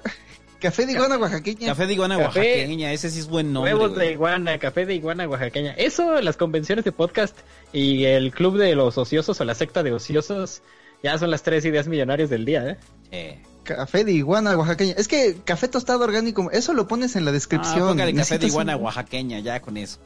café 0.61 0.87
de 0.87 0.93
iguana 0.93 1.19
oaxaqueña. 1.19 1.67
Café 1.69 1.87
de 1.87 1.93
iguana 1.93 2.19
Café. 2.19 2.39
oaxaqueña, 2.41 2.93
ese 2.93 3.11
sí 3.11 3.21
es 3.21 3.29
buen 3.29 3.53
nombre. 3.53 3.75
Huevos 3.75 3.95
güey. 3.95 4.07
de 4.09 4.13
iguana, 4.15 4.59
café 4.59 4.87
de 4.87 4.95
iguana 4.95 5.29
oaxaqueña. 5.29 5.73
Eso, 5.75 6.21
las 6.21 6.37
convenciones 6.37 6.85
de 6.85 6.93
podcast 6.93 7.37
y 7.73 8.05
el 8.07 8.33
club 8.33 8.59
de 8.59 8.75
los 8.75 8.99
ociosos 8.99 9.41
o 9.41 9.45
la 9.45 9.55
secta 9.55 9.83
de 9.83 9.93
ociosos, 9.93 10.63
ya 11.03 11.17
son 11.19 11.31
las 11.31 11.43
tres 11.43 11.65
ideas 11.65 11.87
millonarias 11.87 12.31
del 12.31 12.45
día, 12.45 12.67
¿eh? 12.71 12.77
Sí. 13.13 13.41
Café 13.65 14.05
de 14.05 14.13
iguana 14.13 14.57
oaxaqueña. 14.57 14.95
Es 14.97 15.09
que 15.09 15.37
café 15.45 15.69
tostado 15.69 16.05
orgánico, 16.05 16.51
eso 16.53 16.73
lo 16.75 16.87
pones 16.87 17.17
en 17.17 17.25
la 17.25 17.31
Ah, 17.31 17.35
descripción. 17.35 17.89
póngale 17.89 18.15
café 18.15 18.39
de 18.39 18.47
iguana 18.47 18.77
un- 18.77 18.85
oaxaqueña, 18.85 19.41
ya 19.41 19.61
con 19.61 19.77
eso. 19.77 19.99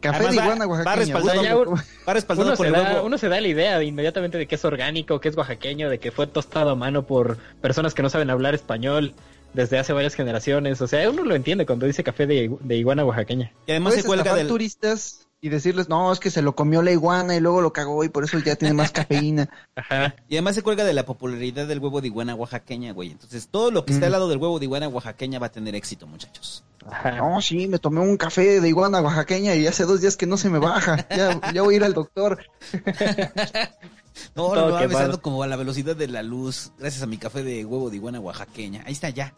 Café 0.00 0.16
Además, 0.16 0.32
de 0.32 0.38
va- 0.38 0.44
iguana 0.44 0.66
va 0.66 0.72
oaxaqueña. 0.72 0.96
respaldado, 0.96 1.38
O 1.40 1.42
sea, 1.42 1.50
ya 1.52 1.56
un- 1.56 1.78
va 2.08 2.12
respaldado 2.14 2.48
Uno 2.48 2.56
por 2.56 2.66
se, 2.66 2.68
el 2.72 2.72
da, 2.84 2.92
huevo. 2.94 3.06
uno 3.06 3.18
se 3.18 3.28
da 3.28 3.40
la 3.40 3.46
idea 3.48 3.82
inmediatamente 3.82 4.36
de 4.38 4.46
que 4.48 4.54
es 4.56 4.64
orgánico, 4.64 5.20
que 5.20 5.28
es 5.28 5.36
oaxaqueño, 5.36 5.88
de 5.90 5.98
que 6.00 6.10
fue 6.10 6.26
tostado 6.26 6.70
a 6.70 6.74
mano 6.74 7.06
por 7.06 7.36
personas 7.60 7.94
que 7.94 8.02
no 8.02 8.10
saben 8.10 8.28
hablar 8.30 8.54
español 8.54 9.14
desde 9.54 9.78
hace 9.78 9.92
varias 9.92 10.14
generaciones. 10.14 10.80
O 10.80 10.88
sea, 10.88 11.08
uno 11.08 11.22
lo 11.22 11.34
entiende 11.36 11.66
cuando 11.66 11.86
dice 11.86 12.02
café 12.02 12.26
de, 12.26 12.50
de 12.60 12.76
iguana 12.76 13.04
oaxaqueña. 13.04 13.52
Y 13.66 13.72
además 13.72 13.94
se 13.94 14.02
cuelga 14.02 14.34
del... 14.34 14.48
turistas 14.48 15.21
y 15.44 15.48
decirles, 15.48 15.88
no, 15.88 16.12
es 16.12 16.20
que 16.20 16.30
se 16.30 16.40
lo 16.40 16.54
comió 16.54 16.82
la 16.82 16.92
iguana 16.92 17.34
y 17.34 17.40
luego 17.40 17.60
lo 17.60 17.72
cagó 17.72 18.04
y 18.04 18.08
por 18.08 18.22
eso 18.22 18.38
ya 18.38 18.54
tiene 18.54 18.74
más 18.74 18.92
cafeína. 18.92 19.48
Ajá. 19.76 20.14
Y 20.28 20.36
además 20.36 20.54
se 20.54 20.62
cuelga 20.62 20.84
de 20.84 20.92
la 20.94 21.04
popularidad 21.04 21.66
del 21.66 21.80
huevo 21.80 22.00
de 22.00 22.06
iguana 22.06 22.36
oaxaqueña, 22.36 22.92
güey. 22.92 23.10
Entonces, 23.10 23.48
todo 23.50 23.72
lo 23.72 23.84
que 23.84 23.92
esté 23.92 24.04
Mm. 24.04 24.06
al 24.06 24.12
lado 24.12 24.28
del 24.28 24.38
huevo 24.38 24.60
de 24.60 24.66
iguana 24.66 24.86
oaxaqueña 24.86 25.40
va 25.40 25.46
a 25.48 25.50
tener 25.52 25.74
éxito, 25.74 26.06
muchachos. 26.06 26.62
Ajá. 26.88 27.16
No, 27.16 27.40
sí, 27.42 27.66
me 27.66 27.80
tomé 27.80 27.98
un 28.00 28.16
café 28.16 28.60
de 28.60 28.68
iguana 28.68 29.00
oaxaqueña 29.02 29.56
y 29.56 29.66
hace 29.66 29.84
dos 29.84 30.00
días 30.00 30.16
que 30.16 30.26
no 30.26 30.36
se 30.36 30.48
me 30.48 30.60
baja. 30.60 31.08
Ya, 31.10 31.40
ya 31.52 31.62
voy 31.62 31.74
a 31.74 31.76
ir 31.78 31.84
al 31.84 31.92
doctor. 31.92 32.44
No, 34.36 34.48
Todo 34.48 34.68
no, 34.68 34.72
va 34.74 34.86
besando 34.86 35.22
como 35.22 35.42
a 35.42 35.46
la 35.46 35.56
velocidad 35.56 35.96
de 35.96 36.06
la 36.06 36.22
luz, 36.22 36.72
gracias 36.78 37.02
a 37.02 37.06
mi 37.06 37.16
café 37.16 37.42
de 37.42 37.64
huevo 37.64 37.88
de 37.88 37.96
iguana 37.96 38.20
oaxaqueña. 38.20 38.82
Ahí 38.84 38.92
está 38.92 39.08
ya. 39.08 39.34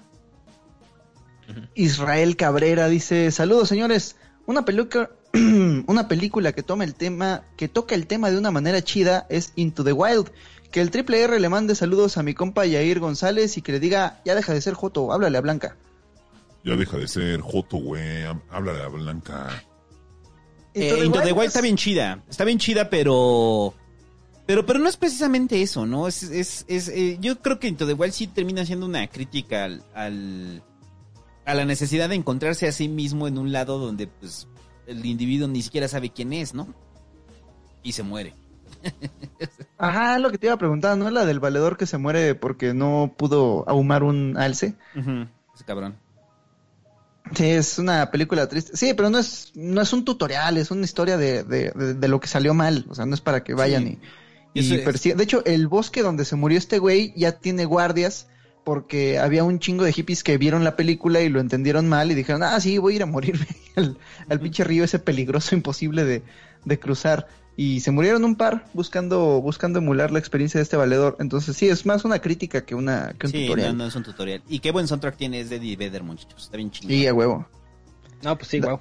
Israel 1.76 2.36
Cabrera 2.36 2.88
dice, 2.88 3.30
saludos 3.30 3.68
señores, 3.68 4.16
una 4.46 4.64
película, 4.64 5.10
una 5.86 6.08
película 6.08 6.52
que 6.52 6.62
toma 6.62 6.84
el 6.84 6.94
tema, 6.94 7.42
que 7.56 7.68
toca 7.68 7.94
el 7.94 8.06
tema 8.06 8.30
de 8.30 8.38
una 8.38 8.50
manera 8.50 8.82
chida 8.82 9.26
es 9.28 9.52
Into 9.56 9.84
the 9.84 9.92
Wild. 9.92 10.30
Que 10.70 10.80
el 10.80 10.90
triple 10.90 11.20
R 11.22 11.38
le 11.38 11.48
mande 11.48 11.74
saludos 11.74 12.16
a 12.18 12.22
mi 12.22 12.34
compa 12.34 12.66
Yair 12.66 12.98
González 13.00 13.56
y 13.56 13.62
que 13.62 13.72
le 13.72 13.80
diga, 13.80 14.20
ya 14.24 14.34
deja 14.34 14.52
de 14.52 14.60
ser 14.60 14.74
Joto, 14.74 15.12
háblale 15.12 15.38
a 15.38 15.40
Blanca. 15.40 15.76
Ya 16.64 16.74
deja 16.76 16.96
de 16.96 17.06
ser 17.06 17.40
Joto, 17.40 17.76
güey. 17.76 18.22
Há- 18.24 18.40
Háblale 18.50 18.82
a 18.82 18.88
Blanca. 18.88 19.62
Eh, 20.72 21.04
Into 21.04 21.20
the 21.20 21.32
Wild 21.32 21.42
es- 21.42 21.48
está 21.48 21.60
bien 21.60 21.76
chida. 21.76 22.22
Está 22.28 22.44
bien 22.44 22.58
chida, 22.58 22.90
pero. 22.90 23.74
Pero, 24.46 24.66
pero 24.66 24.78
no 24.80 24.88
es 24.88 24.96
precisamente 24.96 25.62
eso, 25.62 25.86
¿no? 25.86 26.08
Es, 26.08 26.22
es, 26.24 26.64
es, 26.68 26.88
eh, 26.88 27.16
yo 27.20 27.40
creo 27.40 27.58
que 27.60 27.68
Into 27.68 27.86
the 27.86 27.92
Wild 27.94 28.12
sí 28.12 28.26
termina 28.26 28.66
siendo 28.66 28.84
una 28.86 29.06
crítica 29.06 29.64
al, 29.64 29.84
al- 29.94 30.62
a 31.46 31.54
la 31.54 31.64
necesidad 31.64 32.08
de 32.08 32.16
encontrarse 32.16 32.66
a 32.66 32.72
sí 32.72 32.88
mismo 32.88 33.28
en 33.28 33.38
un 33.38 33.52
lado 33.52 33.78
donde, 33.78 34.06
pues, 34.08 34.48
el 34.86 35.04
individuo 35.04 35.48
ni 35.48 35.62
siquiera 35.62 35.88
sabe 35.88 36.10
quién 36.10 36.32
es, 36.32 36.54
¿no? 36.54 36.74
Y 37.82 37.92
se 37.92 38.02
muere. 38.02 38.34
Ajá, 39.78 40.18
lo 40.18 40.30
que 40.30 40.38
te 40.38 40.46
iba 40.46 40.54
a 40.54 40.58
preguntar, 40.58 40.96
¿no? 40.96 41.10
La 41.10 41.24
del 41.24 41.40
valedor 41.40 41.76
que 41.76 41.86
se 41.86 41.98
muere 41.98 42.34
porque 42.34 42.74
no 42.74 43.14
pudo 43.16 43.64
ahumar 43.68 44.02
un 44.02 44.36
alce. 44.36 44.74
Ese 44.94 45.64
cabrón. 45.66 45.96
Sí, 47.34 47.44
es 47.46 47.78
una 47.78 48.10
película 48.10 48.46
triste. 48.48 48.76
Sí, 48.76 48.92
pero 48.94 49.08
no 49.10 49.18
es, 49.18 49.52
no 49.54 49.80
es 49.80 49.92
un 49.92 50.04
tutorial, 50.04 50.58
es 50.58 50.70
una 50.70 50.84
historia 50.84 51.16
de, 51.16 51.42
de, 51.42 51.70
de- 51.70 51.94
de 51.94 52.08
lo 52.08 52.20
que 52.20 52.28
salió 52.28 52.52
mal. 52.54 52.84
O 52.88 52.94
sea, 52.94 53.06
no 53.06 53.14
es 53.14 53.20
para 53.20 53.42
que 53.42 53.54
vayan 53.54 53.84
Sí. 53.84 53.98
y, 54.54 54.60
y 54.60 54.74
es-. 54.74 55.16
De 55.16 55.24
hecho, 55.24 55.42
el 55.46 55.66
bosque 55.66 56.02
donde 56.02 56.24
se 56.26 56.36
murió 56.36 56.58
este 56.58 56.78
güey 56.78 57.14
ya 57.16 57.32
tiene 57.32 57.64
guardias 57.64 58.28
porque 58.64 59.18
había 59.18 59.44
un 59.44 59.58
chingo 59.58 59.84
de 59.84 59.92
hippies 59.92 60.24
que 60.24 60.38
vieron 60.38 60.64
la 60.64 60.76
película 60.76 61.20
y 61.20 61.28
lo 61.28 61.40
entendieron 61.40 61.88
mal 61.88 62.10
y 62.10 62.14
dijeron, 62.14 62.42
ah, 62.42 62.58
sí, 62.60 62.78
voy 62.78 62.94
a 62.94 62.96
ir 62.96 63.02
a 63.02 63.06
morirme 63.06 63.46
al, 63.76 63.98
al 64.28 64.40
pinche 64.40 64.64
río 64.64 64.84
ese 64.84 64.98
peligroso, 64.98 65.54
imposible 65.54 66.04
de, 66.04 66.22
de 66.64 66.78
cruzar. 66.78 67.26
Y 67.56 67.80
se 67.80 67.92
murieron 67.92 68.24
un 68.24 68.34
par 68.34 68.64
buscando, 68.72 69.40
buscando 69.40 69.78
emular 69.78 70.10
la 70.10 70.18
experiencia 70.18 70.58
de 70.58 70.62
este 70.62 70.76
valedor. 70.76 71.16
Entonces 71.20 71.56
sí, 71.56 71.68
es 71.68 71.86
más 71.86 72.04
una 72.04 72.18
crítica 72.20 72.64
que 72.64 72.74
una, 72.74 73.14
que 73.18 73.26
un 73.26 73.32
Sí, 73.32 73.38
no, 73.42 73.46
tutorial. 73.46 73.76
no 73.76 73.86
es 73.86 73.94
un 73.94 74.02
tutorial. 74.02 74.42
Y 74.48 74.58
qué 74.58 74.72
buen 74.72 74.88
soundtrack 74.88 75.16
tiene 75.16 75.38
es 75.40 75.50
de 75.50 75.56
Eddie 75.56 75.76
Vedder, 75.76 76.02
muchachos. 76.02 76.42
Está 76.44 76.56
bien 76.56 76.70
chingón. 76.72 76.90
Sí, 76.90 77.06
a 77.06 77.14
huevo. 77.14 77.46
No, 78.22 78.36
pues 78.36 78.48
sí, 78.48 78.58
wow. 78.60 78.80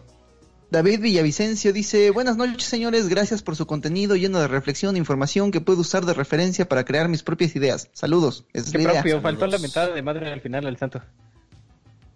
David 0.73 1.01
Villavicencio 1.01 1.71
dice, 1.71 2.09
buenas 2.09 2.35
noches 2.35 2.63
señores, 2.63 3.07
gracias 3.07 3.43
por 3.43 3.55
su 3.55 3.67
contenido 3.67 4.15
lleno 4.15 4.39
de 4.39 4.47
reflexión 4.47 4.95
e 4.95 4.97
información 4.97 5.51
que 5.51 5.61
puedo 5.61 5.81
usar 5.81 6.03
de 6.03 6.15
referencia 6.15 6.67
para 6.67 6.83
crear 6.83 7.09
mis 7.09 7.21
propias 7.21 7.55
ideas. 7.55 7.89
Saludos. 7.93 8.45
Es 8.53 8.71
Qué 8.71 8.79
la 8.79 8.83
idea. 8.85 8.93
propio, 9.03 9.21
faltó 9.21 9.45
la 9.45 9.59
mitad 9.59 9.93
de 9.93 10.01
madre 10.01 10.33
al 10.33 10.41
final 10.41 10.65
al 10.65 10.75
santo. 10.77 10.99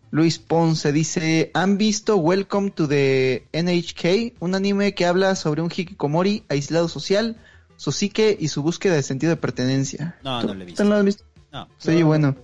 Luis 0.09 0.39
Ponce 0.39 0.91
dice, 0.91 1.51
¿han 1.53 1.77
visto 1.77 2.17
Welcome 2.17 2.71
to 2.71 2.87
the 2.87 3.45
NHK? 3.53 4.33
Un 4.41 4.55
anime 4.55 4.95
que 4.95 5.05
habla 5.05 5.35
sobre 5.35 5.61
un 5.61 5.69
hikikomori 5.69 6.43
aislado 6.49 6.87
social, 6.87 7.37
su 7.75 7.91
psique 7.91 8.35
y 8.39 8.47
su 8.47 8.63
búsqueda 8.63 8.95
de 8.95 9.03
sentido 9.03 9.29
de 9.29 9.37
pertenencia. 9.37 10.17
No, 10.23 10.41
¿Tú- 10.41 10.47
no 10.47 10.53
lo 10.55 10.61
he 10.61 10.65
tú 10.65 10.69
visto. 10.71 10.83
lo 10.83 10.95
has 10.95 11.05
visto? 11.05 11.23
No. 11.51 11.67
Oye 11.85 12.03
bueno. 12.03 12.35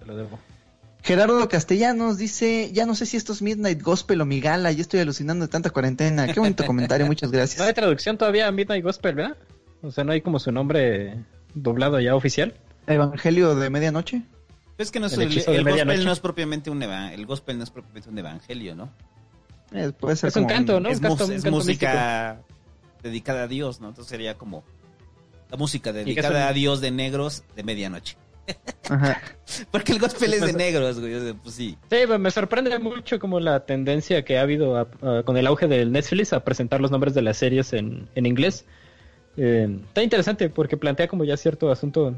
Te 0.00 0.04
lo 0.06 0.16
debo. 0.16 0.36
Gerardo 1.02 1.48
Castellanos 1.48 2.18
dice, 2.18 2.70
ya 2.72 2.84
no 2.86 2.94
sé 2.94 3.06
si 3.06 3.16
esto 3.16 3.32
es 3.32 3.40
Midnight 3.42 3.82
Gospel 3.82 4.20
o 4.20 4.26
mi 4.26 4.40
gala, 4.40 4.70
ya 4.72 4.82
estoy 4.82 5.00
alucinando 5.00 5.46
de 5.46 5.50
tanta 5.50 5.70
cuarentena. 5.70 6.26
Qué 6.32 6.38
bonito 6.40 6.64
comentario, 6.66 7.06
muchas 7.06 7.30
No 7.32 7.36
hay 7.38 7.40
gracias. 7.46 7.74
traducción 7.74 8.18
todavía 8.18 8.46
a 8.46 8.52
Midnight 8.52 8.84
Gospel, 8.84 9.14
¿verdad? 9.14 9.36
O 9.82 9.90
sea, 9.90 10.04
no 10.04 10.12
hay 10.12 10.20
como 10.20 10.38
su 10.38 10.52
nombre 10.52 11.24
doblado 11.54 11.98
ya 12.00 12.14
oficial. 12.14 12.54
Evangelio 12.86 13.54
de 13.54 13.70
medianoche. 13.70 14.22
Es 14.76 14.90
que 14.90 15.00
no 15.00 15.06
es 15.06 15.12
El 15.14 15.32
gospel 15.34 15.64
medianoche. 15.64 16.04
no 16.04 16.12
es 16.12 16.20
propiamente 16.20 16.70
un 16.70 16.82
eva- 16.82 17.12
el 17.12 17.24
gospel 17.26 17.56
no 17.58 17.64
es 17.64 17.70
propiamente 17.70 18.08
un 18.10 18.18
evangelio, 18.18 18.74
¿no? 18.74 18.90
Puede 19.98 20.16
ser 20.16 20.28
Es 20.28 20.36
un 20.36 20.46
canto, 20.46 20.80
¿no? 20.80 20.88
es 20.90 20.96
un 20.98 21.02
canto- 21.02 21.24
mus- 21.24 21.28
un 21.28 21.34
es 21.36 21.42
canto 21.42 21.56
música 21.56 22.40
dedicada 23.02 23.44
a 23.44 23.46
Dios, 23.46 23.80
¿no? 23.80 23.88
Entonces 23.88 24.10
sería 24.10 24.34
como 24.34 24.64
la 25.50 25.56
música 25.56 25.92
dedicada 25.92 26.28
son- 26.40 26.48
a 26.48 26.52
Dios 26.52 26.80
de 26.80 26.90
negros 26.90 27.44
de 27.56 27.62
medianoche. 27.62 28.16
Ajá. 28.88 29.20
Porque 29.70 29.92
el 29.92 29.98
gospel 29.98 30.32
es 30.34 30.40
de 30.40 30.46
Pues- 30.48 30.56
negros, 30.56 31.00
güey. 31.00 31.14
o 31.14 31.20
sea, 31.20 31.34
Pues 31.34 31.54
sí. 31.54 31.76
Sí, 31.90 31.96
pues 32.06 32.18
me 32.20 32.30
sorprende 32.30 32.78
mucho 32.78 33.18
como 33.18 33.40
la 33.40 33.64
tendencia 33.66 34.24
que 34.24 34.38
ha 34.38 34.42
habido 34.42 34.76
a- 34.76 34.88
a- 35.02 35.22
con 35.24 35.36
el 35.36 35.46
auge 35.46 35.66
del 35.68 35.92
Netflix 35.92 36.32
a 36.32 36.44
presentar 36.44 36.80
los 36.80 36.90
nombres 36.90 37.14
de 37.14 37.22
las 37.22 37.36
series 37.36 37.72
en, 37.72 38.08
en 38.14 38.26
inglés. 38.26 38.64
Eh, 39.36 39.68
está 39.86 40.02
interesante 40.02 40.48
porque 40.48 40.76
plantea 40.76 41.08
como 41.08 41.24
ya 41.24 41.36
cierto 41.36 41.70
asunto 41.70 42.14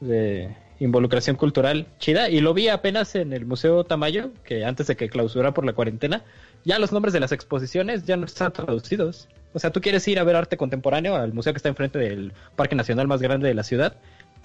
de 0.00 0.54
involucración 0.78 1.36
cultural 1.36 1.86
chida 1.98 2.28
y 2.28 2.40
lo 2.40 2.52
vi 2.52 2.68
apenas 2.68 3.14
en 3.14 3.32
el 3.32 3.46
Museo 3.46 3.84
Tamayo, 3.84 4.30
que 4.44 4.64
antes 4.64 4.86
de 4.86 4.96
que 4.96 5.08
clausura 5.08 5.54
por 5.54 5.64
la 5.64 5.72
cuarentena, 5.72 6.22
ya 6.64 6.78
los 6.78 6.92
nombres 6.92 7.14
de 7.14 7.20
las 7.20 7.32
exposiciones 7.32 8.04
ya 8.04 8.16
no 8.16 8.26
están 8.26 8.52
traducidos. 8.52 9.28
O 9.54 9.58
sea, 9.58 9.70
tú 9.70 9.80
quieres 9.80 10.06
ir 10.06 10.18
a 10.18 10.24
ver 10.24 10.36
arte 10.36 10.58
contemporáneo 10.58 11.16
al 11.16 11.32
museo 11.32 11.52
que 11.54 11.56
está 11.58 11.70
enfrente 11.70 11.98
del 11.98 12.32
Parque 12.56 12.74
Nacional 12.74 13.06
más 13.08 13.22
grande 13.22 13.48
de 13.48 13.54
la 13.54 13.62
ciudad 13.62 13.96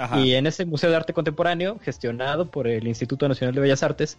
Ajá. 0.02 0.20
y 0.20 0.34
en 0.34 0.48
ese 0.48 0.66
Museo 0.66 0.90
de 0.90 0.96
Arte 0.96 1.14
Contemporáneo, 1.14 1.78
gestionado 1.80 2.50
por 2.50 2.68
el 2.68 2.88
Instituto 2.88 3.28
Nacional 3.28 3.54
de 3.54 3.62
Bellas 3.62 3.84
Artes, 3.84 4.18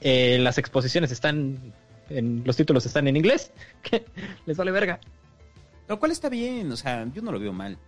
eh, 0.00 0.38
las 0.40 0.58
exposiciones 0.58 1.10
están, 1.10 1.72
en, 2.10 2.42
los 2.44 2.56
títulos 2.56 2.84
están 2.86 3.08
en 3.08 3.16
inglés, 3.16 3.52
que 3.82 4.04
les 4.44 4.56
vale 4.56 4.70
verga. 4.70 5.00
Lo 5.88 5.98
cual 5.98 6.12
está 6.12 6.28
bien, 6.28 6.70
o 6.72 6.76
sea, 6.76 7.06
yo 7.14 7.22
no 7.22 7.32
lo 7.32 7.38
veo 7.38 7.52
mal. 7.52 7.78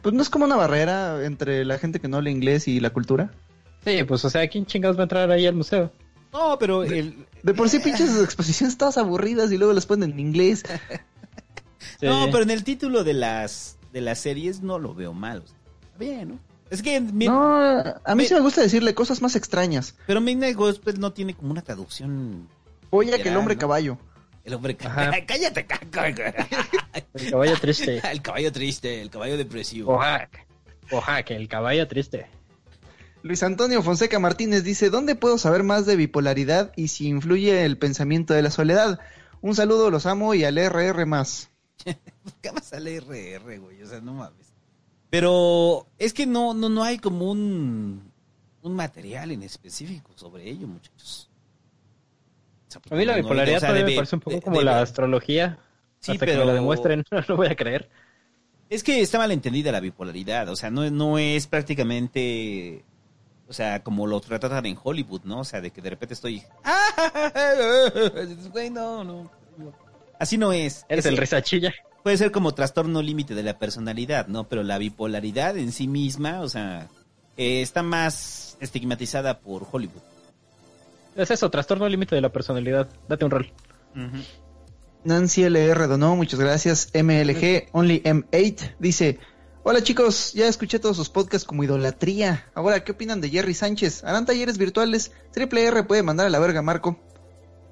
Pues 0.00 0.14
no 0.14 0.22
es 0.22 0.30
como 0.30 0.44
una 0.44 0.56
barrera 0.56 1.24
entre 1.24 1.64
la 1.64 1.78
gente 1.78 2.00
que 2.00 2.08
no 2.08 2.16
habla 2.16 2.30
inglés 2.30 2.66
y 2.66 2.80
la 2.80 2.90
cultura. 2.90 3.32
Sí, 3.84 4.02
pues 4.04 4.24
o 4.24 4.30
sea, 4.30 4.48
¿quién 4.48 4.66
chingados 4.66 4.96
va 4.96 5.02
a 5.02 5.04
entrar 5.04 5.30
ahí 5.30 5.46
al 5.46 5.54
museo? 5.54 5.92
No, 6.32 6.58
pero 6.58 6.82
el, 6.82 7.26
De 7.42 7.54
por 7.54 7.68
sí 7.68 7.78
pinches 7.84 8.20
exposiciones 8.20 8.76
todas 8.78 8.98
aburridas 8.98 9.52
y 9.52 9.58
luego 9.58 9.72
las 9.72 9.86
ponen 9.86 10.12
en 10.12 10.20
inglés. 10.20 10.64
Sí. 11.98 12.06
No, 12.06 12.26
pero 12.30 12.44
en 12.44 12.50
el 12.50 12.62
título 12.64 13.02
de 13.02 13.12
las 13.12 13.76
de 13.92 14.00
las 14.00 14.18
series 14.20 14.62
no 14.62 14.78
lo 14.78 14.94
veo 14.94 15.12
mal. 15.12 15.42
o 15.42 15.46
sea, 15.46 15.56
bien, 16.02 16.28
¿no? 16.30 16.38
Es 16.70 16.82
que 16.82 17.00
mi- 17.00 17.26
No, 17.26 17.54
a 18.04 18.14
mí 18.14 18.22
mi- 18.22 18.24
sí 18.28 18.34
me 18.34 18.40
gusta 18.40 18.60
decirle 18.62 18.94
cosas 18.94 19.20
más 19.22 19.36
extrañas. 19.36 19.94
pero 20.06 20.20
Midnight 20.20 20.56
Gospel 20.56 20.98
no 21.00 21.12
tiene 21.12 21.34
como 21.34 21.50
una 21.50 21.62
traducción. 21.62 22.48
Oye, 22.90 23.20
que 23.22 23.28
el 23.28 23.36
hombre 23.36 23.54
¿no? 23.54 23.60
caballo. 23.60 23.98
El 24.44 24.54
hombre 24.54 24.76
Ajá. 24.84 25.10
cállate, 25.26 25.66
caco. 25.66 26.00
El 27.14 27.30
caballo 27.30 27.56
triste. 27.60 28.00
El 28.10 28.22
caballo 28.22 28.50
triste, 28.52 29.00
el 29.02 29.10
caballo 29.10 29.36
depresivo. 29.36 29.92
Oaxaca. 29.94 30.46
Oaxaca, 30.90 31.34
el 31.34 31.48
caballo 31.48 31.86
triste. 31.88 32.26
Luis 33.22 33.42
Antonio 33.44 33.82
Fonseca 33.82 34.18
Martínez 34.18 34.64
dice, 34.64 34.90
¿dónde 34.90 35.14
puedo 35.14 35.38
saber 35.38 35.62
más 35.62 35.86
de 35.86 35.94
bipolaridad 35.96 36.72
y 36.76 36.88
si 36.88 37.06
influye 37.08 37.64
el 37.64 37.78
pensamiento 37.78 38.34
de 38.34 38.42
la 38.42 38.50
soledad? 38.50 38.98
Un 39.42 39.54
saludo, 39.54 39.90
los 39.90 40.06
amo 40.06 40.34
y 40.34 40.44
al 40.44 40.58
RR 40.58 41.06
más. 41.06 41.50
¿Qué 41.84 42.52
más 42.52 42.72
al 42.72 42.86
RR, 42.88 43.58
güey? 43.58 43.82
O 43.82 43.86
sea, 43.86 44.00
no 44.00 44.12
mames. 44.14 44.51
Pero 45.12 45.86
es 45.98 46.14
que 46.14 46.24
no, 46.24 46.54
no, 46.54 46.70
no 46.70 46.82
hay 46.82 46.96
como 46.96 47.30
un, 47.30 48.10
un 48.62 48.74
material 48.74 49.30
en 49.30 49.42
específico 49.42 50.10
sobre 50.16 50.48
ello, 50.48 50.66
muchachos. 50.66 51.28
O 52.66 52.70
sea, 52.72 52.80
A 52.90 52.94
mí 52.94 53.04
la 53.04 53.12
no- 53.12 53.18
no- 53.18 53.24
bipolaridad 53.24 53.58
o 53.58 53.60
sea, 53.60 53.68
todavía 53.68 53.84
de- 53.84 53.90
me 53.90 53.96
parece 53.96 54.16
un 54.16 54.20
poco 54.22 54.40
como 54.40 54.62
la 54.62 54.80
astrología. 54.80 55.58
Sí, 56.00 56.12
Hasta 56.12 56.24
que 56.24 56.32
pero- 56.32 56.40
me 56.40 56.46
lo 56.46 56.54
demuestren, 56.54 57.04
no 57.10 57.20
lo 57.28 57.36
voy 57.36 57.48
a 57.48 57.54
creer. 57.56 57.90
Es 58.70 58.82
que 58.82 59.02
está 59.02 59.18
mal 59.18 59.30
entendida 59.32 59.70
la 59.70 59.80
bipolaridad, 59.80 60.48
o 60.48 60.56
sea, 60.56 60.70
no, 60.70 60.90
no 60.90 61.18
es 61.18 61.46
prácticamente, 61.46 62.82
o 63.48 63.52
sea, 63.52 63.82
como 63.82 64.06
lo 64.06 64.18
tratan 64.22 64.64
en 64.64 64.78
Hollywood, 64.82 65.20
¿no? 65.24 65.40
O 65.40 65.44
sea, 65.44 65.60
de 65.60 65.70
que 65.70 65.82
de 65.82 65.90
repente 65.90 66.14
estoy... 66.14 66.42
Güey, 68.50 68.70
no, 68.70 69.04
no. 69.04 69.30
Así 70.18 70.38
no 70.38 70.54
es. 70.54 70.86
Eres 70.88 71.04
Es- 71.04 71.12
el 71.12 71.18
risachilla. 71.18 71.74
Puede 72.02 72.16
ser 72.16 72.32
como 72.32 72.52
trastorno 72.52 73.00
límite 73.00 73.34
de 73.34 73.42
la 73.42 73.58
personalidad, 73.58 74.26
¿no? 74.26 74.48
Pero 74.48 74.62
la 74.62 74.78
bipolaridad 74.78 75.56
en 75.56 75.70
sí 75.72 75.86
misma, 75.86 76.40
o 76.40 76.48
sea, 76.48 76.88
eh, 77.36 77.62
está 77.62 77.82
más 77.82 78.56
estigmatizada 78.60 79.38
por 79.38 79.66
Hollywood. 79.70 80.02
Es 81.16 81.30
eso, 81.30 81.50
trastorno 81.50 81.88
límite 81.88 82.14
de 82.14 82.20
la 82.20 82.30
personalidad. 82.30 82.88
Date 83.08 83.24
un 83.24 83.30
rol. 83.30 83.52
Nancy 85.04 85.44
LR 85.44 85.86
donó, 85.86 86.16
muchas 86.16 86.40
gracias. 86.40 86.90
MLG, 86.94 87.68
Only 87.72 88.02
M8, 88.02 88.76
dice, 88.78 89.18
hola 89.62 89.82
chicos, 89.82 90.32
ya 90.32 90.48
escuché 90.48 90.78
todos 90.78 90.96
sus 90.96 91.08
podcasts 91.08 91.46
como 91.46 91.62
idolatría. 91.62 92.46
Ahora, 92.54 92.82
¿qué 92.82 92.92
opinan 92.92 93.20
de 93.20 93.28
Jerry 93.28 93.54
Sánchez? 93.54 94.04
¿Harán 94.04 94.26
talleres 94.26 94.58
virtuales? 94.58 95.12
Triple 95.32 95.66
R 95.66 95.84
puede 95.84 96.02
mandar 96.02 96.26
a 96.26 96.30
la 96.30 96.38
verga, 96.38 96.62
Marco. 96.62 96.98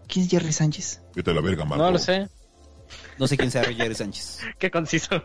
¿Quién 0.07 0.27
es 0.27 0.31
Jerry 0.31 0.53
Sánchez? 0.53 1.01
Vete 1.15 1.31
a 1.31 1.35
la 1.35 1.41
verga, 1.41 1.65
Marco. 1.65 1.85
No 1.85 1.91
lo 1.91 1.99
sé. 1.99 2.29
No 3.19 3.27
sé 3.27 3.37
quién 3.37 3.51
sea 3.51 3.63
Roger 3.63 3.95
Sánchez. 3.95 4.41
Qué 4.59 4.71
conciso. 4.71 5.23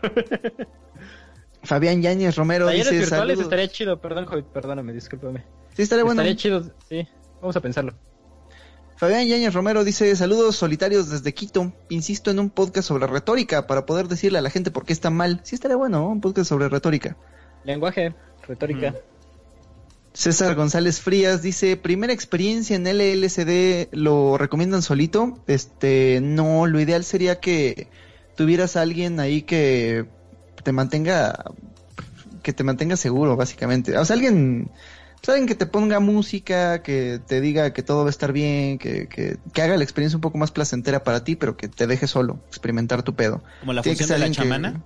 Fabián 1.62 2.02
Yáñez 2.02 2.36
Romero 2.36 2.66
Talleres 2.66 2.86
dice, 2.90 3.00
virtuales 3.00 3.26
"Saludos". 3.38 3.44
estaría 3.44 3.68
chido, 3.68 4.00
perdón, 4.00 4.44
perdóname, 4.52 4.92
discúlpame. 4.92 5.44
Sí, 5.74 5.82
estaría 5.82 6.04
bueno. 6.04 6.22
Estaría 6.22 6.36
chido, 6.36 6.70
sí. 6.88 7.06
Vamos 7.40 7.56
a 7.56 7.60
pensarlo. 7.60 7.94
Fabián 8.96 9.26
Yáñez 9.26 9.52
Romero 9.52 9.84
dice, 9.84 10.14
saludos 10.16 10.56
solitarios 10.56 11.10
desde 11.10 11.34
Quito. 11.34 11.72
Insisto 11.90 12.30
en 12.30 12.38
un 12.38 12.48
podcast 12.48 12.88
sobre 12.88 13.06
retórica 13.06 13.66
para 13.66 13.84
poder 13.84 14.08
decirle 14.08 14.38
a 14.38 14.42
la 14.42 14.48
gente 14.48 14.70
por 14.70 14.86
qué 14.86 14.94
está 14.94 15.10
mal. 15.10 15.40
Sí, 15.42 15.54
estaría 15.54 15.76
bueno, 15.76 15.98
¿no? 15.98 16.08
un 16.08 16.20
podcast 16.22 16.48
sobre 16.48 16.68
retórica. 16.68 17.16
Lenguaje, 17.64 18.14
retórica. 18.46 18.94
César 20.16 20.54
González 20.54 21.00
Frías 21.02 21.42
dice, 21.42 21.76
primera 21.76 22.12
experiencia 22.12 22.74
en 22.74 22.86
LLCD, 22.86 23.88
¿lo 23.92 24.38
recomiendan 24.38 24.80
solito? 24.80 25.38
Este, 25.46 26.20
no, 26.22 26.66
lo 26.66 26.80
ideal 26.80 27.04
sería 27.04 27.38
que 27.38 27.88
tuvieras 28.34 28.76
a 28.76 28.80
alguien 28.82 29.20
ahí 29.20 29.42
que 29.42 30.06
te 30.64 30.72
mantenga, 30.72 31.44
que 32.42 32.54
te 32.54 32.64
mantenga 32.64 32.96
seguro, 32.96 33.36
básicamente. 33.36 33.98
O 33.98 34.04
sea, 34.06 34.14
alguien, 34.14 34.70
pues, 35.16 35.28
alguien 35.28 35.46
que 35.46 35.54
te 35.54 35.66
ponga 35.66 36.00
música, 36.00 36.82
que 36.82 37.20
te 37.26 37.42
diga 37.42 37.74
que 37.74 37.82
todo 37.82 38.00
va 38.00 38.06
a 38.06 38.10
estar 38.10 38.32
bien, 38.32 38.78
que, 38.78 39.08
que, 39.08 39.36
que 39.52 39.62
haga 39.62 39.76
la 39.76 39.84
experiencia 39.84 40.16
un 40.16 40.22
poco 40.22 40.38
más 40.38 40.50
placentera 40.50 41.04
para 41.04 41.24
ti, 41.24 41.36
pero 41.36 41.58
que 41.58 41.68
te 41.68 41.86
deje 41.86 42.06
solo, 42.06 42.40
experimentar 42.48 43.02
tu 43.02 43.14
pedo. 43.14 43.42
Como 43.60 43.74
la 43.74 43.82
función 43.82 44.08
de 44.08 44.18
la 44.18 44.26
que- 44.28 44.32
chamana. 44.32 44.82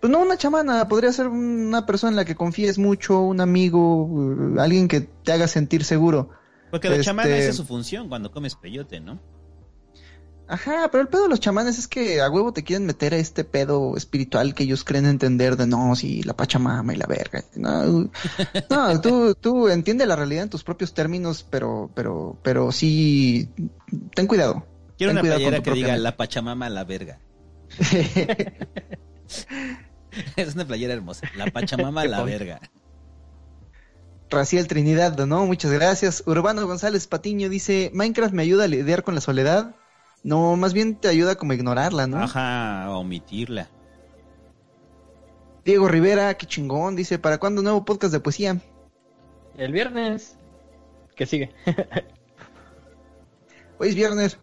Pues 0.00 0.10
no 0.10 0.20
una 0.20 0.36
chamana, 0.36 0.86
podría 0.88 1.12
ser 1.12 1.28
una 1.28 1.86
persona 1.86 2.10
en 2.10 2.16
la 2.16 2.24
que 2.24 2.34
confíes 2.34 2.78
mucho, 2.78 3.20
un 3.20 3.40
amigo, 3.40 4.04
uh, 4.04 4.60
alguien 4.60 4.88
que 4.88 5.00
te 5.00 5.32
haga 5.32 5.48
sentir 5.48 5.84
seguro. 5.84 6.30
Porque 6.70 6.88
la 6.88 6.96
Este- 6.96 7.06
chamana 7.06 7.36
esa 7.36 7.50
es 7.50 7.56
su 7.56 7.64
función 7.64 8.08
cuando 8.08 8.30
comes 8.30 8.54
peyote, 8.56 9.00
¿no? 9.00 9.20
Ajá, 10.48 10.88
pero 10.92 11.02
el 11.02 11.08
pedo 11.08 11.24
de 11.24 11.28
los 11.28 11.40
chamanes 11.40 11.76
es 11.76 11.88
que 11.88 12.20
a 12.20 12.30
huevo 12.30 12.52
te 12.52 12.62
quieren 12.62 12.86
meter 12.86 13.14
a 13.14 13.16
este 13.16 13.42
pedo 13.42 13.96
espiritual 13.96 14.54
que 14.54 14.62
ellos 14.62 14.84
creen 14.84 15.04
entender 15.06 15.56
de 15.56 15.66
no, 15.66 15.96
sí, 15.96 16.22
la 16.22 16.36
pachamama 16.36 16.94
y 16.94 16.96
la 16.96 17.06
verga. 17.06 17.42
No, 17.56 18.10
no 18.70 19.00
tú, 19.00 19.34
tú 19.34 19.68
entiende 19.68 20.06
la 20.06 20.14
realidad 20.14 20.44
en 20.44 20.50
tus 20.50 20.62
propios 20.62 20.94
términos, 20.94 21.44
pero, 21.50 21.90
pero, 21.96 22.38
pero 22.44 22.70
sí, 22.70 23.48
ten 24.14 24.28
cuidado. 24.28 24.64
Quiero 24.96 25.10
Ten 25.10 25.16
una 25.16 25.20
cuidado 25.22 25.38
playera 25.40 25.62
que 25.64 25.70
diga 25.72 25.88
mente. 25.88 26.02
la 26.02 26.16
pachamama 26.16 26.66
a 26.66 26.70
la 26.70 26.84
verga. 26.84 27.18
es 30.36 30.54
una 30.54 30.64
playera 30.66 30.94
hermosa. 30.94 31.30
La 31.36 31.46
pachamama 31.52 32.02
a 32.02 32.06
la 32.06 32.22
verga. 32.22 32.60
Raciel 34.28 34.66
Trinidad, 34.66 35.16
¿no? 35.26 35.46
Muchas 35.46 35.70
gracias. 35.70 36.24
Urbano 36.26 36.66
González 36.66 37.06
Patiño 37.06 37.48
dice, 37.48 37.90
Minecraft 37.94 38.34
me 38.34 38.42
ayuda 38.42 38.64
a 38.64 38.68
lidiar 38.68 39.04
con 39.04 39.14
la 39.14 39.20
soledad. 39.20 39.76
No, 40.24 40.56
más 40.56 40.72
bien 40.72 40.96
te 40.96 41.06
ayuda 41.08 41.36
como 41.36 41.52
a 41.52 41.54
ignorarla, 41.54 42.08
¿no? 42.08 42.18
Ajá, 42.18 42.84
a 42.84 42.98
omitirla. 42.98 43.68
Diego 45.64 45.86
Rivera, 45.88 46.34
qué 46.34 46.46
chingón, 46.46 46.96
dice, 46.96 47.18
¿para 47.18 47.38
cuándo 47.38 47.62
nuevo 47.62 47.84
podcast 47.84 48.12
de 48.12 48.20
poesía? 48.20 48.60
El 49.56 49.72
viernes. 49.72 50.36
¿Qué 51.14 51.26
sigue? 51.26 51.52
Hoy 53.78 53.88
es 53.90 53.94
viernes. 53.94 54.38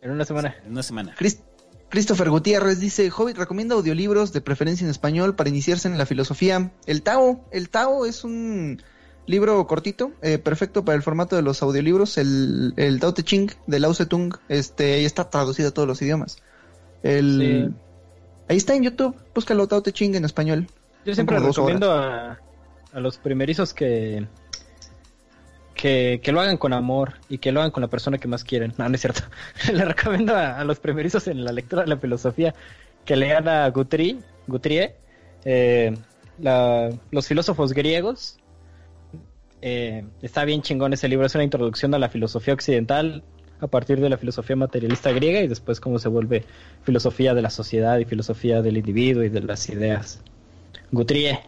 en 0.00 0.10
una 0.10 0.24
semana. 0.24 0.54
En 0.64 0.72
una 0.72 0.82
semana. 0.82 1.14
Chris- 1.18 1.42
Christopher 1.88 2.28
Gutiérrez 2.30 2.80
dice, 2.80 3.10
Hobbit 3.10 3.38
recomienda 3.38 3.74
audiolibros 3.74 4.32
de 4.32 4.40
preferencia 4.40 4.84
en 4.84 4.90
español 4.90 5.34
para 5.34 5.48
iniciarse 5.48 5.88
en 5.88 5.96
la 5.96 6.06
filosofía. 6.06 6.70
El 6.86 7.02
Tao, 7.02 7.44
el 7.50 7.70
Tao 7.70 8.04
es 8.04 8.24
un 8.24 8.82
libro 9.26 9.66
cortito, 9.66 10.12
eh, 10.22 10.38
perfecto 10.38 10.84
para 10.84 10.96
el 10.96 11.02
formato 11.02 11.36
de 11.36 11.42
los 11.42 11.62
audiolibros. 11.62 12.18
El, 12.18 12.74
el 12.76 13.00
Tao 13.00 13.14
Te 13.14 13.22
Ching 13.22 13.50
de 13.66 13.80
Lao 13.80 13.92
Tse-tung, 13.92 14.36
este, 14.48 15.04
está 15.04 15.30
traducido 15.30 15.70
a 15.70 15.72
todos 15.72 15.88
los 15.88 16.02
idiomas. 16.02 16.38
El, 17.02 17.74
Ahí 18.48 18.56
está 18.56 18.74
en 18.74 18.82
YouTube, 18.82 19.14
búscalo 19.34 19.68
Tao 19.68 19.82
Te 19.82 19.92
Ching 19.92 20.14
en 20.14 20.24
español. 20.24 20.66
Yo 21.04 21.14
siempre 21.14 21.38
recomiendo 21.38 21.92
a, 21.92 22.38
a 22.92 23.00
los 23.00 23.18
primerizos 23.18 23.74
que, 23.74 24.26
que 25.78 26.20
que 26.22 26.32
lo 26.32 26.40
hagan 26.40 26.58
con 26.58 26.72
amor 26.72 27.14
y 27.28 27.38
que 27.38 27.52
lo 27.52 27.60
hagan 27.60 27.70
con 27.70 27.80
la 27.80 27.88
persona 27.88 28.18
que 28.18 28.28
más 28.28 28.44
quieren. 28.44 28.74
No, 28.76 28.88
no 28.88 28.94
es 28.94 29.00
cierto. 29.00 29.22
Le 29.72 29.84
recomiendo 29.84 30.36
a, 30.36 30.62
los 30.64 30.80
primerizos 30.80 31.28
en 31.28 31.44
la 31.44 31.52
lectura 31.52 31.82
de 31.82 31.88
la 31.88 31.96
filosofía 31.96 32.54
que 33.06 33.16
lean 33.16 33.48
a 33.48 33.70
Guthrie, 33.70 34.18
Guthrie 34.46 34.96
eh, 35.44 35.96
los 36.38 37.26
filósofos 37.26 37.72
griegos. 37.72 38.38
Eh, 39.62 40.04
está 40.20 40.44
bien 40.44 40.62
chingón 40.62 40.92
ese 40.92 41.08
libro, 41.08 41.26
es 41.26 41.34
una 41.34 41.44
introducción 41.44 41.94
a 41.94 41.98
la 41.98 42.08
filosofía 42.08 42.54
occidental 42.54 43.22
a 43.60 43.66
partir 43.66 44.00
de 44.00 44.08
la 44.08 44.16
filosofía 44.16 44.56
materialista 44.56 45.10
griega 45.10 45.40
y 45.40 45.48
después 45.48 45.80
cómo 45.80 45.98
se 45.98 46.08
vuelve 46.08 46.44
filosofía 46.84 47.34
de 47.34 47.42
la 47.42 47.50
sociedad 47.50 47.98
y 47.98 48.04
filosofía 48.04 48.62
del 48.62 48.76
individuo 48.76 49.24
y 49.24 49.28
de 49.28 49.40
las 49.40 49.68
ideas. 49.68 50.20
Guthrie, 50.92 51.40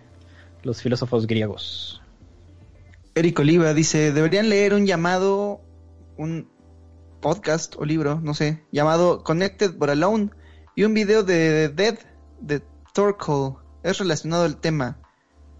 los 0.62 0.82
filósofos 0.82 1.26
griegos. 1.26 1.99
Eric 3.14 3.38
Oliva 3.40 3.74
dice, 3.74 4.12
deberían 4.12 4.48
leer 4.48 4.74
un 4.74 4.86
llamado, 4.86 5.60
un 6.16 6.48
podcast 7.20 7.74
o 7.76 7.84
libro, 7.84 8.20
no 8.20 8.34
sé, 8.34 8.64
llamado 8.70 9.24
Connected 9.24 9.74
but 9.74 9.90
Alone 9.90 10.30
y 10.76 10.84
un 10.84 10.94
video 10.94 11.22
de 11.22 11.68
Dead 11.68 11.98
de 12.40 12.62
Torkel. 12.94 13.54
Es 13.82 13.98
relacionado 13.98 14.44
al 14.44 14.60
tema. 14.60 14.98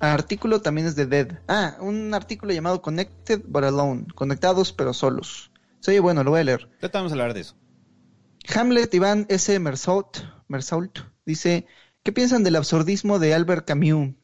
El 0.01 0.09
artículo 0.09 0.63
también 0.63 0.87
es 0.87 0.97
de 0.97 1.07
Dead. 1.07 1.41
Ah, 1.49 1.77
un 1.81 2.15
artículo 2.15 2.53
llamado 2.53 2.81
Connected 2.81 3.43
but 3.47 3.65
Alone, 3.65 4.07
conectados 4.15 4.73
pero 4.73 4.95
solos. 4.95 5.51
Sí, 5.81 5.99
bueno, 5.99 6.23
lo 6.23 6.31
voy 6.31 6.41
a 6.41 6.45
leer. 6.45 6.71
Ahorita 6.81 6.99
vamos 6.99 7.13
a 7.13 7.15
hablar 7.15 7.35
de 7.35 7.41
eso. 7.41 7.57
Hamlet 8.55 8.95
Iván 8.95 9.27
S. 9.29 9.59
Mersault, 9.59 10.19
Mersault 10.49 11.01
dice, 11.27 11.67
¿qué 12.03 12.13
piensan 12.13 12.43
del 12.43 12.57
absurdismo 12.57 13.19
de 13.19 13.35
Albert 13.35 13.67
Camus? 13.67 14.15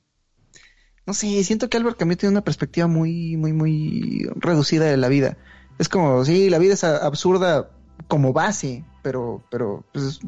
No 1.06 1.14
sé, 1.14 1.42
siento 1.44 1.68
que 1.70 1.76
Albert 1.76 1.98
Camus 1.98 2.16
tiene 2.18 2.32
una 2.32 2.40
perspectiva 2.44 2.86
muy, 2.88 3.36
muy, 3.36 3.52
muy 3.52 4.28
reducida 4.36 4.86
de 4.86 4.96
la 4.96 5.08
vida. 5.08 5.36
Es 5.78 5.88
como, 5.88 6.24
sí, 6.24 6.50
la 6.50 6.58
vida 6.58 6.74
es 6.74 6.82
absurda 6.84 7.70
como 8.08 8.32
base, 8.32 8.84
pero, 9.02 9.42
pero, 9.50 9.84
pues, 9.92 10.18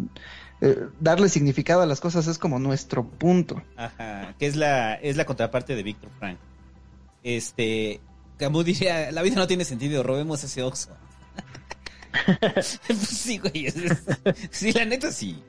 eh, 0.60 0.86
darle 1.00 1.28
significado 1.28 1.82
a 1.82 1.86
las 1.86 2.00
cosas 2.00 2.26
es 2.28 2.38
como 2.38 2.58
nuestro 2.58 3.04
punto. 3.08 3.62
Ajá, 3.76 4.34
que 4.38 4.46
es 4.46 4.56
la, 4.56 4.94
es 4.94 5.16
la 5.16 5.24
contraparte 5.26 5.74
de 5.74 5.82
Víctor 5.82 6.10
Frank. 6.18 6.38
Este, 7.24 8.00
Camus 8.38 8.64
diría, 8.64 9.10
la 9.10 9.22
vida 9.22 9.36
no 9.36 9.46
tiene 9.46 9.64
sentido, 9.64 10.02
robemos 10.02 10.44
ese 10.44 10.62
oxo. 10.62 10.90
pues 12.40 12.80
sí, 12.98 13.38
güey. 13.38 13.66
es- 13.66 13.76
sí, 14.50 14.72
la 14.72 14.84
neta 14.84 15.10
sí. 15.12 15.42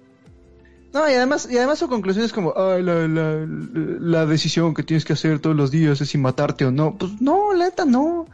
No, 0.94 1.08
y 1.10 1.14
además, 1.14 1.48
y 1.50 1.58
además 1.58 1.78
su 1.80 1.88
conclusión 1.88 2.26
es 2.26 2.34
como, 2.34 2.54
ay, 2.58 2.82
la, 2.82 3.08
la, 3.08 3.46
la 3.48 4.26
decisión 4.26 4.74
que 4.74 4.82
tienes 4.84 5.06
que 5.06 5.14
hacer 5.14 5.40
todos 5.40 5.56
los 5.56 5.70
días 5.70 6.02
es 6.02 6.10
si 6.10 6.18
matarte 6.18 6.66
o 6.66 6.72
no. 6.72 6.98
Pues 6.98 7.22
no, 7.22 7.54
la 7.54 7.66
neta 7.66 7.86
no. 7.86 8.26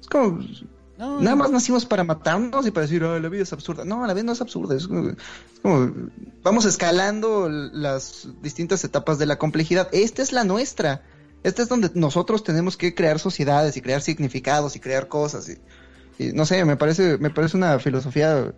Es 0.00 0.06
como, 0.08 0.40
No, 0.96 1.20
Nada 1.20 1.36
más 1.36 1.50
nacimos 1.50 1.84
para 1.86 2.02
matarnos 2.04 2.66
y 2.66 2.70
para 2.70 2.86
decir, 2.86 3.04
"Ay, 3.04 3.20
la 3.20 3.28
vida 3.28 3.42
es 3.42 3.52
absurda. 3.52 3.84
No, 3.84 4.04
la 4.06 4.14
vida 4.14 4.24
no 4.24 4.32
es 4.32 4.40
absurda. 4.40 4.74
Es 4.74 4.88
como, 4.88 5.10
es 5.10 5.16
como, 5.62 5.92
vamos 6.42 6.64
escalando 6.64 7.48
las 7.48 8.28
distintas 8.42 8.82
etapas 8.84 9.18
de 9.18 9.26
la 9.26 9.36
complejidad. 9.38 9.88
Esta 9.92 10.22
es 10.22 10.32
la 10.32 10.44
nuestra. 10.44 11.02
Esta 11.44 11.62
es 11.62 11.68
donde 11.68 11.90
nosotros 11.94 12.42
tenemos 12.42 12.76
que 12.76 12.94
crear 12.96 13.18
sociedades 13.20 13.76
y 13.76 13.80
crear 13.82 14.00
significados 14.00 14.74
y 14.76 14.80
crear 14.80 15.06
cosas. 15.08 15.48
Y, 15.48 15.58
y 16.24 16.32
no 16.32 16.46
sé, 16.46 16.64
me 16.64 16.76
parece, 16.76 17.18
me 17.18 17.30
parece 17.30 17.56
una 17.56 17.78
filosofía 17.78 18.52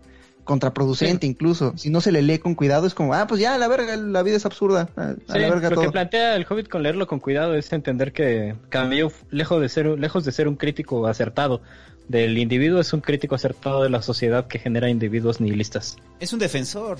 contraproducente 0.50 1.28
incluso. 1.28 1.74
Si 1.76 1.90
no 1.90 2.00
se 2.00 2.10
le 2.10 2.22
lee 2.22 2.40
con 2.40 2.56
cuidado 2.56 2.84
es 2.84 2.92
como, 2.92 3.14
ah, 3.14 3.28
pues 3.28 3.40
ya, 3.40 3.56
la 3.56 3.68
verga, 3.68 3.96
la 3.96 4.24
vida 4.24 4.36
es 4.36 4.44
absurda. 4.44 4.88
A, 4.96 5.10
a 5.10 5.14
Sí, 5.14 5.38
la 5.38 5.48
verga 5.48 5.70
lo 5.70 5.80
que 5.80 5.90
plantea 5.90 6.34
el 6.34 6.44
Hobbit 6.44 6.68
con 6.68 6.82
leerlo 6.82 7.06
con 7.06 7.20
cuidado 7.20 7.54
es 7.54 7.72
entender 7.72 8.12
que 8.12 8.56
Camus, 8.68 9.12
lejos 9.30 9.60
de 9.60 9.68
ser, 9.68 9.86
lejos 9.86 10.24
de 10.24 10.32
ser 10.32 10.48
un 10.48 10.56
crítico 10.56 11.06
acertado 11.06 11.62
del 12.08 12.36
individuo, 12.36 12.80
es 12.80 12.92
un 12.92 13.00
crítico 13.00 13.36
acertado 13.36 13.84
de 13.84 13.90
la 13.90 14.02
sociedad 14.02 14.48
que 14.48 14.58
genera 14.58 14.90
individuos 14.90 15.40
nihilistas. 15.40 15.98
es 16.18 16.32
un 16.32 16.40
defensor 16.40 16.98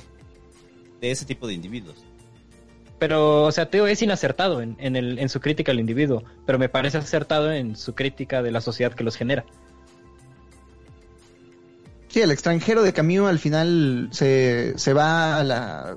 de 1.00 1.10
ese 1.10 1.24
tipo 1.24 1.48
de 1.48 1.54
individuos. 1.54 1.96
Pero, 3.00 3.42
o 3.46 3.50
sea, 3.50 3.68
Teo 3.68 3.88
es 3.88 4.00
inacertado 4.00 4.62
en, 4.62 4.76
en, 4.78 4.94
el, 4.94 5.18
en 5.18 5.28
su 5.28 5.40
crítica 5.40 5.72
al 5.72 5.80
individuo, 5.80 6.22
pero 6.46 6.56
me 6.60 6.68
parece 6.68 6.98
acertado 6.98 7.50
en 7.50 7.74
su 7.74 7.96
crítica 7.96 8.44
de 8.44 8.52
la 8.52 8.60
sociedad 8.60 8.94
que 8.94 9.02
los 9.02 9.16
genera. 9.16 9.44
Sí, 12.10 12.20
el 12.20 12.30
extranjero 12.32 12.82
de 12.82 12.92
Camus 12.92 13.28
al 13.28 13.38
final 13.38 14.08
se, 14.12 14.74
se 14.76 14.92
va 14.92 15.38
a 15.38 15.44
la... 15.44 15.96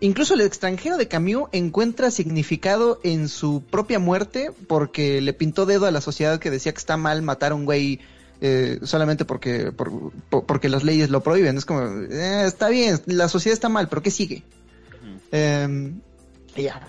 Incluso 0.00 0.34
el 0.34 0.42
extranjero 0.42 0.98
de 0.98 1.08
Camus 1.08 1.48
encuentra 1.52 2.10
significado 2.10 3.00
en 3.02 3.28
su 3.28 3.62
propia 3.64 3.98
muerte 3.98 4.50
porque 4.68 5.22
le 5.22 5.32
pintó 5.32 5.64
dedo 5.64 5.86
a 5.86 5.90
la 5.90 6.02
sociedad 6.02 6.38
que 6.38 6.50
decía 6.50 6.72
que 6.72 6.78
está 6.78 6.98
mal 6.98 7.22
matar 7.22 7.52
a 7.52 7.54
un 7.54 7.64
güey 7.64 8.00
eh, 8.42 8.78
solamente 8.82 9.24
porque, 9.24 9.72
por- 9.72 10.12
por- 10.28 10.44
porque 10.44 10.68
las 10.68 10.84
leyes 10.84 11.08
lo 11.08 11.22
prohíben. 11.22 11.56
Es 11.56 11.64
como, 11.64 11.80
eh, 11.86 12.44
está 12.44 12.68
bien, 12.68 13.00
la 13.06 13.28
sociedad 13.30 13.54
está 13.54 13.70
mal, 13.70 13.88
pero 13.88 14.02
¿qué 14.02 14.10
sigue? 14.10 14.42
Eh, 15.32 15.92
y 16.54 16.62
ya. 16.62 16.80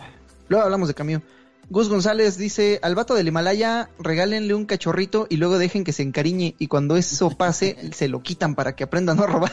Luego 0.49 0.65
hablamos 0.65 0.89
de 0.89 0.93
cambio. 0.93 1.21
Gus 1.69 1.89
González 1.89 2.37
dice, 2.37 2.79
al 2.81 2.95
vato 2.95 3.13
del 3.13 3.27
Himalaya 3.27 3.89
regálenle 3.99 4.53
un 4.53 4.65
cachorrito 4.65 5.27
y 5.29 5.37
luego 5.37 5.57
dejen 5.57 5.83
que 5.83 5.91
se 5.91 6.03
encariñe 6.03 6.55
y 6.57 6.67
cuando 6.67 6.95
eso 6.95 7.29
pase 7.31 7.77
se 7.93 8.07
lo 8.07 8.21
quitan 8.21 8.55
para 8.55 8.75
que 8.75 8.85
aprenda 8.85 9.11
a 9.11 9.15
no 9.15 9.27
robar. 9.27 9.51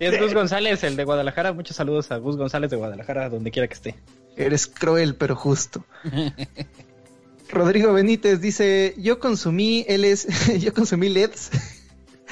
Es 0.00 0.18
Gus 0.18 0.32
González, 0.32 0.82
el 0.82 0.96
de 0.96 1.04
Guadalajara. 1.04 1.52
Muchos 1.52 1.76
saludos 1.76 2.10
a 2.10 2.16
Gus 2.16 2.36
González 2.36 2.70
de 2.70 2.76
Guadalajara, 2.76 3.28
donde 3.28 3.50
quiera 3.50 3.68
que 3.68 3.74
esté. 3.74 3.94
Eres 4.34 4.66
cruel 4.66 5.14
pero 5.14 5.36
justo. 5.36 5.84
Rodrigo 7.50 7.92
Benítez 7.92 8.40
dice, 8.40 8.94
yo 8.96 9.18
consumí 9.18 9.84
LS, 9.88 10.58
yo 10.60 10.72
consumí 10.72 11.08
LEDs 11.08 11.50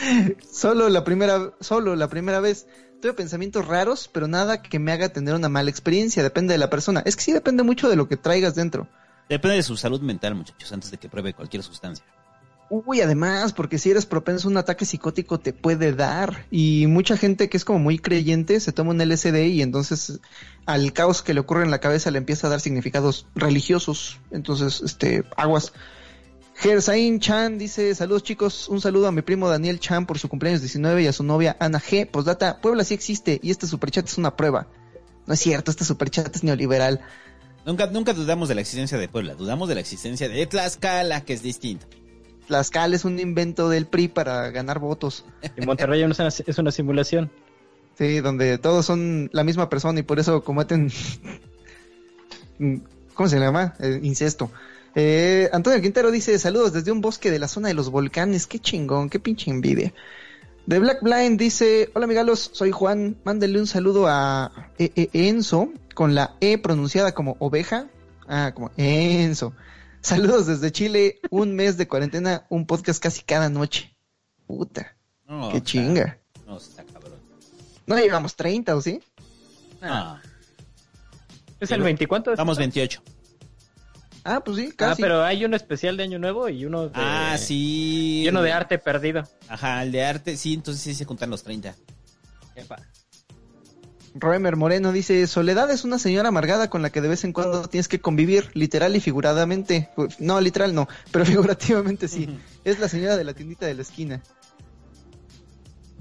solo 0.52 0.89
la 0.89 1.05
primera, 1.05 1.52
solo 1.60 1.97
la 1.97 2.08
primera 2.08 2.40
vez. 2.40 2.66
Tuve 3.01 3.12
pensamientos 3.12 3.67
raros, 3.67 4.10
pero 4.12 4.27
nada 4.27 4.60
que 4.60 4.78
me 4.78 4.91
haga 4.91 5.09
tener 5.10 5.35
una 5.35 5.49
mala 5.49 5.70
experiencia. 5.70 6.23
Depende 6.23 6.55
de 6.55 6.59
la 6.59 6.68
persona. 6.68 7.02
Es 7.07 7.15
que 7.15 7.23
sí 7.23 7.33
depende 7.33 7.62
mucho 7.62 7.89
de 7.89 7.97
lo 7.97 8.09
que 8.09 8.17
traigas 8.17 8.57
dentro. 8.57 8.89
Depende 9.28 9.57
de 9.57 9.62
su 9.62 9.77
salud 9.77 10.01
mental, 10.01 10.35
muchachos, 10.35 10.73
antes 10.73 10.91
de 10.91 10.99
que 10.99 11.09
pruebe 11.09 11.33
cualquier 11.33 11.62
sustancia. 11.62 12.05
Uy, 12.70 13.01
además, 13.01 13.55
porque 13.55 13.78
si 13.78 13.91
eres 13.91 14.05
propenso 14.05 14.49
a 14.49 14.51
un 14.51 14.57
ataque 14.59 14.85
psicótico 14.85 15.39
te 15.39 15.52
puede 15.52 15.93
dar. 15.93 16.44
Y 16.51 16.86
mucha 16.86 17.17
gente 17.17 17.49
que 17.49 17.57
es 17.57 17.65
como 17.65 17.78
muy 17.78 17.99
creyente 17.99 18.60
se 18.60 18.73
toma 18.73 18.91
un 18.91 19.01
LSD 19.01 19.47
y 19.47 19.62
entonces 19.62 20.20
al 20.67 20.93
caos 20.93 21.23
que 21.23 21.35
le 21.35 21.41
ocurre 21.41 21.65
en 21.65 21.70
la 21.70 21.81
cabeza 21.81 22.10
le 22.10 22.18
empieza 22.18 22.47
a 22.47 22.51
dar 22.51 22.60
significados 22.60 23.27
religiosos. 23.35 24.18
Entonces, 24.31 24.83
este, 24.83 25.25
aguas. 25.36 25.73
Gersain 26.61 27.20
Chan 27.20 27.57
dice, 27.57 27.95
saludos 27.95 28.25
chicos, 28.25 28.69
un 28.69 28.81
saludo 28.81 29.07
a 29.07 29.12
mi 29.12 29.23
primo 29.23 29.49
Daniel 29.49 29.78
Chan 29.78 30.07
por 30.07 30.19
su 30.19 30.28
cumpleaños 30.28 30.61
19 30.61 31.05
y 31.05 31.07
a 31.07 31.12
su 31.12 31.23
novia 31.23 31.57
Ana 31.61 31.78
G. 31.78 32.11
Postdata, 32.11 32.61
Puebla 32.61 32.83
sí 32.83 32.95
existe 32.95 33.39
y 33.41 33.53
este 33.53 33.69
superchat 33.69 34.09
es 34.09 34.19
una 34.19 34.35
prueba. 34.35 34.67
No 35.28 35.35
es 35.35 35.39
cierto, 35.39 35.70
este 35.70 35.85
superchat 35.85 36.35
es 36.35 36.43
neoliberal. 36.43 37.01
Nunca, 37.65 37.87
nunca 37.87 38.12
dudamos 38.12 38.49
de 38.49 38.57
la 38.57 38.61
existencia 38.62 38.99
de 38.99 39.07
Puebla, 39.09 39.35
dudamos 39.35 39.69
de 39.69 39.77
la 39.77 39.81
existencia 39.81 40.28
de 40.28 40.47
Tlaxcala, 40.47 41.20
que 41.20 41.35
es 41.35 41.43
distinto. 41.43 41.87
Tlaxcala 42.49 42.97
es 42.97 43.05
un 43.05 43.20
invento 43.20 43.69
del 43.69 43.87
PRI 43.87 44.09
para 44.09 44.51
ganar 44.51 44.81
votos. 44.81 45.27
En 45.43 45.65
Monterrey 45.65 46.03
es 46.03 46.19
una, 46.19 46.28
es 46.28 46.59
una 46.59 46.73
simulación. 46.73 47.31
Sí, 47.97 48.19
donde 48.19 48.59
todos 48.59 48.85
son 48.85 49.31
la 49.33 49.45
misma 49.45 49.69
persona 49.69 50.01
y 50.01 50.03
por 50.03 50.19
eso 50.19 50.43
cometen. 50.43 50.91
¿Cómo 53.15 53.28
se 53.28 53.39
llama? 53.39 53.75
Eh, 53.78 54.01
incesto. 54.03 54.51
Eh, 54.94 55.49
Antonio 55.52 55.81
Quintero 55.81 56.10
dice: 56.10 56.39
Saludos 56.39 56.73
desde 56.73 56.91
un 56.92 57.00
bosque 57.00 57.31
de 57.31 57.39
la 57.39 57.49
zona 57.49 57.68
de 57.68 57.75
los 57.75 57.91
volcanes. 57.91 58.47
Qué 58.47 58.58
chingón, 58.58 59.10
qué 59.10 59.18
pinche 59.20 59.50
envidia. 59.50 59.92
The 60.68 60.78
Black 60.78 61.02
Blind 61.02 61.39
dice: 61.39 61.91
Hola, 61.94 62.05
amigalos, 62.05 62.50
soy 62.52 62.70
Juan. 62.70 63.17
Mándele 63.25 63.58
un 63.60 63.67
saludo 63.67 64.07
a 64.08 64.70
E- 64.78 64.92
E- 64.97 65.28
Enzo 65.28 65.73
con 65.94 66.15
la 66.15 66.36
E 66.41 66.58
pronunciada 66.58 67.12
como 67.12 67.36
oveja. 67.39 67.89
Ah, 68.26 68.52
como 68.55 68.70
Enzo. 68.76 69.55
Saludos 70.00 70.47
desde 70.47 70.70
Chile. 70.73 71.20
Un 71.31 71.55
mes 71.55 71.76
de 71.76 71.89
cuarentena, 71.89 72.47
un 72.50 72.67
podcast 72.67 73.02
casi 73.02 73.23
cada 73.23 73.49
noche. 73.49 73.94
Puta, 74.47 74.97
No, 75.26 75.50
qué 75.50 75.58
está- 75.58 75.67
chinga. 75.70 76.18
No, 76.47 76.57
está 76.57 76.83
cabrón. 76.84 77.18
No 77.86 77.97
llevamos 77.99 78.34
30, 78.36 78.75
¿o 78.76 78.81
sí? 78.81 79.00
Ah, 79.83 80.20
¿Es 81.60 81.70
el 81.70 81.83
20 81.83 82.07
cuánto? 82.07 82.33
es? 82.33 82.39
vamos 82.39 82.58
28. 82.58 83.02
Ah, 84.24 84.40
pues 84.44 84.56
sí, 84.58 84.68
Ah, 84.72 84.74
casi. 84.76 85.02
pero 85.02 85.22
hay 85.24 85.44
uno 85.44 85.56
especial 85.56 85.97
de 85.97 86.02
Año 86.02 86.18
Nuevo 86.18 86.48
y 86.48 86.64
uno 86.64 86.84
de... 86.88 86.90
Ah, 86.94 87.36
sí. 87.38 88.22
Y 88.24 88.28
uno 88.28 88.42
de 88.42 88.52
arte 88.52 88.78
perdido. 88.78 89.22
Ajá, 89.48 89.82
el 89.82 89.92
de 89.92 90.05
arte, 90.05 90.36
sí, 90.36 90.55
entonces 90.55 90.82
sí 90.82 90.94
se 90.94 91.05
juntan 91.05 91.30
los 91.30 91.42
30. 91.42 91.74
Roemer 94.14 94.56
Moreno 94.56 94.90
dice, 94.90 95.26
Soledad 95.26 95.70
es 95.70 95.84
una 95.84 95.98
señora 95.98 96.28
amargada 96.28 96.68
con 96.70 96.82
la 96.82 96.90
que 96.90 97.00
de 97.00 97.08
vez 97.08 97.22
en 97.24 97.32
cuando 97.32 97.68
tienes 97.68 97.86
que 97.88 98.00
convivir, 98.00 98.50
literal 98.55 98.97
y 98.97 99.00
figuradamente. 99.00 99.90
Pues, 99.94 100.18
No, 100.20 100.40
literal 100.40 100.74
no, 100.74 100.88
pero 101.12 101.24
figurativamente 101.24 102.08
sí. 102.08 102.28
Es 102.64 102.78
la 102.80 102.88
señora 102.88 103.16
de 103.16 103.24
la 103.24 103.34
tiendita 103.34 103.66
de 103.66 103.74
la 103.74 103.82
esquina. 103.82 104.22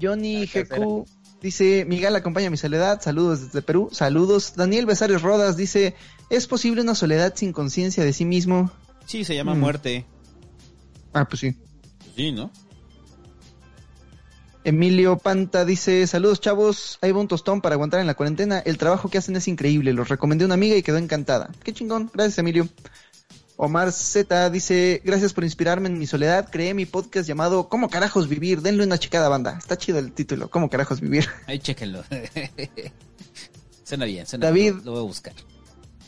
Johnny 0.00 0.46
tercera. 0.46 0.80
GQ 0.84 1.06
dice, 1.42 1.84
Miguel 1.86 2.14
acompaña 2.16 2.48
a 2.48 2.50
mi 2.50 2.56
soledad, 2.56 3.00
saludos 3.00 3.40
desde 3.46 3.62
Perú, 3.62 3.88
saludos. 3.92 4.54
Daniel 4.56 4.86
Besares 4.86 5.22
Rodas 5.22 5.56
dice, 5.56 5.94
¿es 6.30 6.46
posible 6.46 6.80
una 6.82 6.94
soledad 6.94 7.34
sin 7.36 7.52
conciencia 7.52 8.04
de 8.04 8.12
sí 8.12 8.24
mismo? 8.24 8.70
Sí, 9.06 9.24
se 9.24 9.34
llama 9.34 9.54
Mm. 9.54 9.60
muerte. 9.60 10.06
Ah, 11.12 11.26
pues 11.28 11.40
sí. 11.40 11.56
Sí, 12.16 12.32
¿no? 12.32 12.50
Emilio 14.64 15.16
Panta 15.16 15.64
dice, 15.64 16.06
saludos 16.06 16.40
chavos, 16.40 16.98
ahí 17.00 17.10
va 17.12 17.20
un 17.20 17.28
tostón 17.28 17.60
para 17.62 17.74
aguantar 17.74 18.00
en 18.00 18.06
la 18.06 18.14
cuarentena, 18.14 18.58
el 18.58 18.76
trabajo 18.76 19.08
que 19.08 19.16
hacen 19.16 19.34
es 19.36 19.48
increíble, 19.48 19.92
los 19.94 20.08
recomendé 20.08 20.44
a 20.44 20.46
una 20.46 20.54
amiga 20.54 20.76
y 20.76 20.82
quedó 20.82 20.98
encantada. 20.98 21.50
Qué 21.62 21.72
chingón, 21.72 22.10
gracias 22.12 22.38
Emilio. 22.38 22.68
Omar 23.56 23.90
Z 23.92 24.50
dice, 24.50 25.00
gracias 25.04 25.32
por 25.32 25.44
inspirarme 25.44 25.88
en 25.88 25.98
mi 25.98 26.06
soledad, 26.06 26.48
creé 26.50 26.74
mi 26.74 26.84
podcast 26.86 27.26
llamado 27.26 27.68
¿Cómo 27.68 27.88
carajos 27.88 28.28
vivir? 28.28 28.60
Denle 28.60 28.84
una 28.84 28.98
checada 28.98 29.28
banda, 29.28 29.56
está 29.58 29.78
chido 29.78 29.98
el 29.98 30.12
título, 30.12 30.50
¿Cómo 30.50 30.68
carajos 30.68 31.00
vivir? 31.00 31.26
Ahí 31.46 31.58
chéquenlo. 31.60 32.04
suena 33.84 34.04
bien, 34.04 34.26
suena 34.26 34.46
David. 34.46 34.60
bien. 34.74 34.84
Lo 34.84 34.92
voy 34.92 35.00
a 35.00 35.04
buscar. 35.04 35.32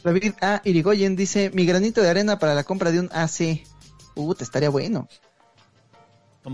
David 0.03 0.35
A. 0.41 0.63
Irigoyen 0.65 1.17
dice, 1.17 1.51
mi 1.53 1.67
granito 1.67 2.01
de 2.01 2.09
arena 2.09 2.39
para 2.39 2.55
la 2.55 2.65
compra 2.65 2.91
de 2.91 3.01
un 3.01 3.11
AC. 3.13 3.65
Uh, 4.15 4.35
te 4.35 4.45
estaría 4.45 4.71
bueno. 4.71 5.09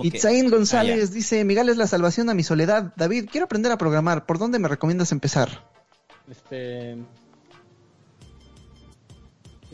Itzaín 0.03 0.51
González 0.51 1.11
Ah, 1.11 1.15
dice, 1.15 1.45
Miguel 1.45 1.69
es 1.69 1.77
la 1.77 1.87
salvación 1.87 2.29
a 2.29 2.35
mi 2.35 2.43
soledad. 2.43 2.93
David, 2.97 3.29
quiero 3.31 3.45
aprender 3.45 3.71
a 3.71 3.79
programar, 3.79 4.27
¿por 4.27 4.39
dónde 4.39 4.59
me 4.59 4.69
recomiendas 4.69 5.13
empezar? 5.13 5.65
Este... 6.31 6.97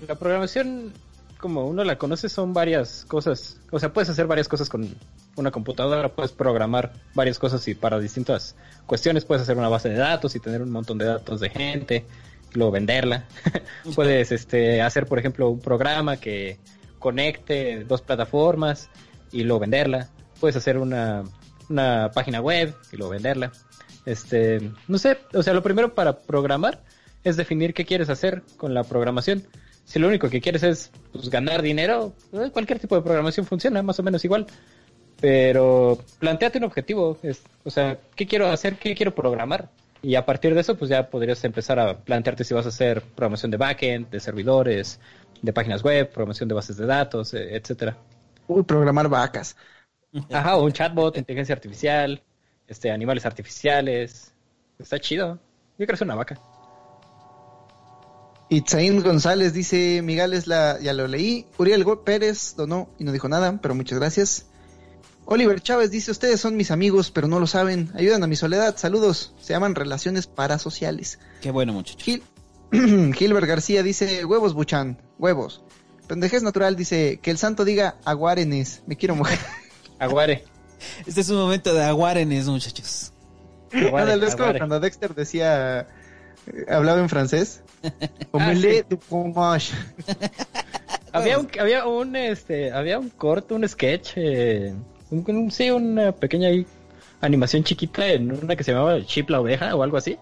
La 0.06 0.16
programación, 0.16 0.92
como 1.38 1.66
uno 1.66 1.84
la 1.84 1.96
conoce, 1.96 2.28
son 2.28 2.52
varias 2.52 3.04
cosas. 3.06 3.60
O 3.70 3.78
sea, 3.78 3.92
puedes 3.92 4.08
hacer 4.10 4.26
varias 4.26 4.48
cosas 4.48 4.68
con 4.68 4.94
una 5.36 5.50
computadora, 5.50 6.14
puedes 6.14 6.32
programar 6.32 6.92
varias 7.14 7.38
cosas 7.38 7.66
y 7.68 7.74
para 7.74 7.98
distintas 7.98 8.56
cuestiones 8.86 9.24
puedes 9.24 9.42
hacer 9.42 9.56
una 9.56 9.68
base 9.68 9.88
de 9.88 9.96
datos 9.96 10.34
y 10.34 10.40
tener 10.40 10.60
un 10.60 10.70
montón 10.70 10.98
de 10.98 11.06
datos 11.06 11.40
de 11.40 11.50
gente, 11.50 12.06
luego 12.54 12.72
venderla. 12.72 13.26
puedes 13.94 14.32
este, 14.32 14.80
hacer, 14.80 15.06
por 15.06 15.18
ejemplo, 15.18 15.50
un 15.50 15.60
programa 15.60 16.16
que 16.16 16.58
conecte 16.98 17.84
dos 17.84 18.02
plataformas 18.02 18.90
y 19.30 19.42
luego 19.42 19.60
venderla. 19.60 20.08
Puedes 20.40 20.56
hacer 20.56 20.78
una, 20.78 21.24
una 21.68 22.10
página 22.12 22.40
web 22.40 22.74
y 22.92 22.96
luego 22.96 23.12
venderla. 23.12 23.52
Este, 24.04 24.70
no 24.88 24.98
sé, 24.98 25.18
o 25.32 25.42
sea, 25.42 25.54
lo 25.54 25.62
primero 25.62 25.94
para 25.94 26.18
programar 26.18 26.82
es 27.24 27.36
definir 27.36 27.72
qué 27.74 27.84
quieres 27.84 28.08
hacer 28.08 28.42
con 28.56 28.74
la 28.74 28.84
programación. 28.84 29.44
Si 29.84 29.98
lo 29.98 30.08
único 30.08 30.28
que 30.28 30.40
quieres 30.40 30.62
es 30.62 30.90
pues, 31.12 31.28
ganar 31.28 31.62
dinero, 31.62 32.14
eh, 32.32 32.50
cualquier 32.52 32.78
tipo 32.78 32.96
de 32.96 33.02
programación 33.02 33.46
funciona 33.46 33.82
más 33.82 33.98
o 33.98 34.02
menos 34.02 34.24
igual. 34.24 34.46
Pero 35.20 35.98
planteate 36.18 36.58
un 36.58 36.64
objetivo, 36.64 37.16
es, 37.22 37.42
o 37.64 37.70
sea, 37.70 37.98
¿qué 38.16 38.26
quiero 38.26 38.48
hacer? 38.48 38.76
¿Qué 38.76 38.94
quiero 38.94 39.14
programar? 39.14 39.70
Y 40.02 40.16
a 40.16 40.26
partir 40.26 40.54
de 40.54 40.60
eso, 40.60 40.76
pues 40.76 40.90
ya 40.90 41.08
podrías 41.08 41.44
empezar 41.44 41.78
a 41.78 41.96
plantearte 41.96 42.42
si 42.42 42.54
vas 42.54 42.66
a 42.66 42.70
hacer 42.70 43.02
programación 43.02 43.52
de 43.52 43.56
backend, 43.56 44.10
de 44.10 44.18
servidores, 44.18 44.98
de 45.40 45.52
páginas 45.52 45.82
web, 45.82 46.10
programación 46.10 46.48
de 46.48 46.54
bases 46.54 46.76
de 46.76 46.86
datos, 46.86 47.34
eh, 47.34 47.56
etcétera. 47.56 47.96
Uy, 48.48 48.64
programar 48.64 49.08
vacas. 49.08 49.56
Ajá, 50.32 50.56
o 50.56 50.64
un 50.64 50.72
chatbot, 50.72 51.16
inteligencia 51.16 51.54
artificial, 51.54 52.20
este, 52.66 52.90
animales 52.90 53.24
artificiales. 53.26 54.32
Está 54.78 54.98
chido. 54.98 55.38
Yo 55.78 55.86
creo 55.86 55.88
que 55.88 55.94
es 55.94 56.00
una 56.00 56.16
vaca. 56.16 56.40
Itzaín 58.48 59.02
González 59.02 59.54
dice, 59.54 60.02
Miguel 60.02 60.34
es 60.34 60.46
la, 60.46 60.78
ya 60.80 60.92
lo 60.92 61.06
leí. 61.06 61.46
Uriel 61.58 61.86
Pérez 62.04 62.54
donó 62.56 62.90
y 62.98 63.04
no 63.04 63.12
dijo 63.12 63.28
nada, 63.28 63.58
pero 63.62 63.74
muchas 63.74 63.98
gracias. 63.98 64.46
Oliver 65.24 65.60
Chávez 65.60 65.90
dice, 65.90 66.10
ustedes 66.10 66.40
son 66.40 66.56
mis 66.56 66.70
amigos, 66.70 67.10
pero 67.10 67.28
no 67.28 67.38
lo 67.40 67.46
saben. 67.46 67.90
Ayudan 67.94 68.22
a 68.22 68.26
mi 68.26 68.36
soledad. 68.36 68.76
Saludos. 68.76 69.34
Se 69.40 69.52
llaman 69.52 69.74
relaciones 69.74 70.26
parasociales. 70.26 71.18
Qué 71.40 71.50
bueno, 71.50 71.72
muchachos. 71.72 72.02
Gil 72.02 72.22
Gilbert 73.14 73.46
García 73.46 73.82
dice, 73.82 74.24
huevos 74.24 74.54
buchan, 74.54 74.98
huevos. 75.18 75.62
Pendejez 76.08 76.42
natural 76.42 76.76
dice, 76.76 77.20
que 77.22 77.30
el 77.30 77.38
santo 77.38 77.64
diga 77.64 77.96
aguarenes, 78.04 78.82
me 78.86 78.96
quiero 78.96 79.14
mojar. 79.14 79.38
Aguare. 79.98 80.44
Este 81.06 81.20
es 81.20 81.28
un 81.30 81.36
momento 81.36 81.72
de 81.72 81.84
aguarenes, 81.84 82.48
muchachos. 82.48 83.12
Aguare, 83.72 84.12
Ándale, 84.12 84.26
es 84.26 84.32
como 84.32 84.44
aguare. 84.44 84.58
cuando 84.58 84.80
Dexter 84.80 85.14
decía, 85.14 85.86
eh, 86.46 86.66
hablaba 86.68 87.00
en 87.00 87.08
francés. 87.08 87.62
Du 88.88 88.96
fromage. 88.98 89.72
Había 91.12 91.38
un, 91.38 91.48
había 91.60 91.86
un, 91.86 92.16
este, 92.16 92.72
había 92.72 92.98
un 92.98 93.10
corto, 93.10 93.54
un 93.54 93.68
sketch, 93.68 94.12
eh, 94.16 94.74
un, 95.12 95.50
sí, 95.50 95.70
una 95.70 96.12
pequeña 96.12 96.48
animación 97.20 97.64
chiquita 97.64 98.08
en 98.08 98.32
una 98.32 98.56
que 98.56 98.64
se 98.64 98.72
llamaba 98.72 99.04
Chip 99.04 99.30
la 99.30 99.40
oveja 99.40 99.74
o 99.74 99.82
algo 99.82 99.96
así. 99.96 100.18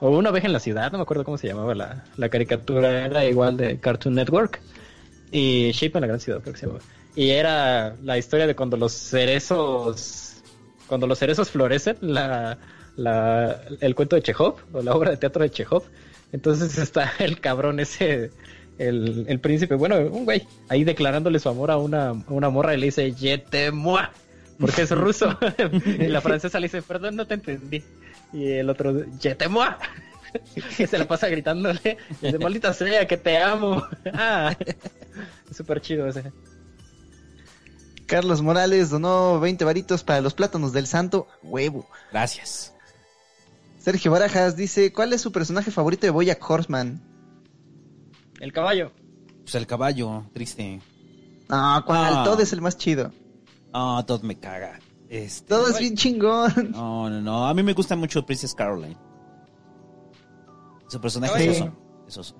O 0.00 0.10
una 0.10 0.30
oveja 0.30 0.46
en 0.46 0.52
la 0.52 0.60
ciudad, 0.60 0.90
no 0.90 0.98
me 0.98 1.02
acuerdo 1.02 1.24
cómo 1.24 1.38
se 1.38 1.46
llamaba 1.46 1.74
la, 1.74 2.04
la 2.16 2.28
caricatura, 2.28 3.06
era 3.06 3.24
igual 3.24 3.56
de 3.56 3.78
Cartoon 3.78 4.14
Network. 4.14 4.60
Y 5.30 5.72
Chip 5.72 5.94
en 5.96 6.02
la 6.02 6.06
gran 6.08 6.20
ciudad, 6.20 6.40
creo 6.40 6.52
que 6.52 6.60
se 6.60 6.66
llamaba. 6.66 6.84
y 7.14 7.30
era 7.30 7.96
la 8.02 8.18
historia 8.18 8.46
de 8.46 8.56
cuando 8.56 8.76
los 8.76 8.92
cerezos, 8.92 10.42
cuando 10.86 11.06
los 11.06 11.18
cerezos 11.18 11.50
florecen, 11.50 11.96
la, 12.00 12.58
la, 12.96 13.60
el 13.80 13.94
cuento 13.94 14.16
de 14.16 14.22
Chekhov, 14.22 14.56
o 14.72 14.82
la 14.82 14.94
obra 14.94 15.10
de 15.10 15.16
teatro 15.16 15.42
de 15.42 15.50
Chekhov. 15.50 15.84
Entonces 16.32 16.78
está 16.78 17.12
el 17.18 17.40
cabrón 17.40 17.80
ese, 17.80 18.30
el, 18.78 19.26
el 19.28 19.40
príncipe, 19.40 19.74
bueno, 19.74 19.96
un 19.96 20.24
güey, 20.24 20.46
ahí 20.68 20.84
declarándole 20.84 21.38
su 21.38 21.48
amor 21.48 21.70
a 21.70 21.76
una, 21.76 22.10
a 22.10 22.24
una 22.28 22.50
morra 22.50 22.74
y 22.74 22.78
le 22.78 22.86
dice, 22.86 23.12
Yete 23.12 23.70
moi, 23.70 24.02
porque 24.58 24.82
es 24.82 24.90
ruso. 24.90 25.38
y 25.84 26.08
la 26.08 26.20
francesa 26.20 26.58
le 26.60 26.66
dice, 26.66 26.82
perdón, 26.82 27.16
no 27.16 27.26
te 27.26 27.34
entendí. 27.34 27.82
Y 28.32 28.52
el 28.52 28.68
otro, 28.70 29.04
Yete 29.20 29.48
moi. 29.48 29.68
que 30.76 30.86
se 30.88 30.98
la 30.98 31.06
pasa 31.06 31.28
gritándole, 31.28 31.98
y 32.20 32.26
dice, 32.26 32.38
maldita 32.38 32.72
sea, 32.72 33.06
que 33.06 33.16
te 33.16 33.38
amo. 33.38 33.82
ah, 34.12 34.56
es 35.50 35.56
súper 35.56 35.80
chido 35.80 36.06
ese. 36.06 36.32
Carlos 38.06 38.42
Morales 38.42 38.90
donó 38.90 39.40
20 39.40 39.64
varitos 39.64 40.04
para 40.04 40.20
los 40.20 40.34
plátanos 40.34 40.72
del 40.72 40.86
santo. 40.86 41.26
Huevo. 41.42 41.88
Gracias. 42.10 42.74
Sergio 43.78 44.10
Barajas 44.10 44.56
dice, 44.56 44.92
¿cuál 44.92 45.12
es 45.12 45.20
su 45.20 45.32
personaje 45.32 45.70
favorito 45.70 46.06
de 46.06 46.10
Boyack 46.10 46.50
Horseman? 46.50 47.13
El 48.40 48.52
caballo. 48.52 48.92
Pues 49.42 49.54
el 49.54 49.66
caballo, 49.66 50.24
triste. 50.32 50.80
Ah, 51.48 51.82
¿cuál? 51.86 52.12
Ah. 52.16 52.24
Todd 52.24 52.40
es 52.40 52.52
el 52.52 52.60
más 52.60 52.76
chido. 52.76 53.12
Ah, 53.72 54.02
todo 54.06 54.20
me 54.22 54.38
caga. 54.38 54.78
Este, 55.08 55.48
Todo 55.48 55.68
es 55.68 55.78
bien 55.78 55.96
chingón. 55.96 56.72
No, 56.72 57.08
no, 57.10 57.20
no. 57.20 57.46
A 57.46 57.54
mí 57.54 57.62
me 57.62 57.72
gusta 57.74 57.94
mucho 57.94 58.24
Princess 58.24 58.54
Caroline. 58.54 58.96
Su 60.88 61.00
personaje 61.00 61.38
Sí. 61.42 61.48
es 61.50 61.60
oso. 61.60 61.72
Es 62.08 62.16
oso. 62.18 62.36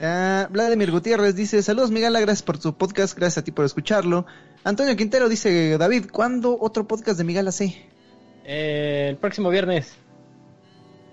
Ah, 0.00 0.48
Vladimir 0.50 0.90
Gutiérrez 0.90 1.34
dice, 1.34 1.62
saludos 1.62 1.90
Miguel, 1.90 2.12
gracias 2.14 2.42
por 2.42 2.58
tu 2.58 2.76
podcast, 2.76 3.16
gracias 3.16 3.38
a 3.38 3.44
ti 3.44 3.52
por 3.52 3.64
escucharlo. 3.64 4.26
Antonio 4.64 4.96
Quintero 4.96 5.28
dice, 5.28 5.78
David, 5.78 6.06
¿cuándo 6.10 6.58
otro 6.60 6.86
podcast 6.86 7.16
de 7.18 7.24
Miguel 7.24 7.48
AC? 7.48 7.60
Eh, 8.44 9.06
el 9.10 9.16
próximo 9.16 9.50
viernes. 9.50 9.94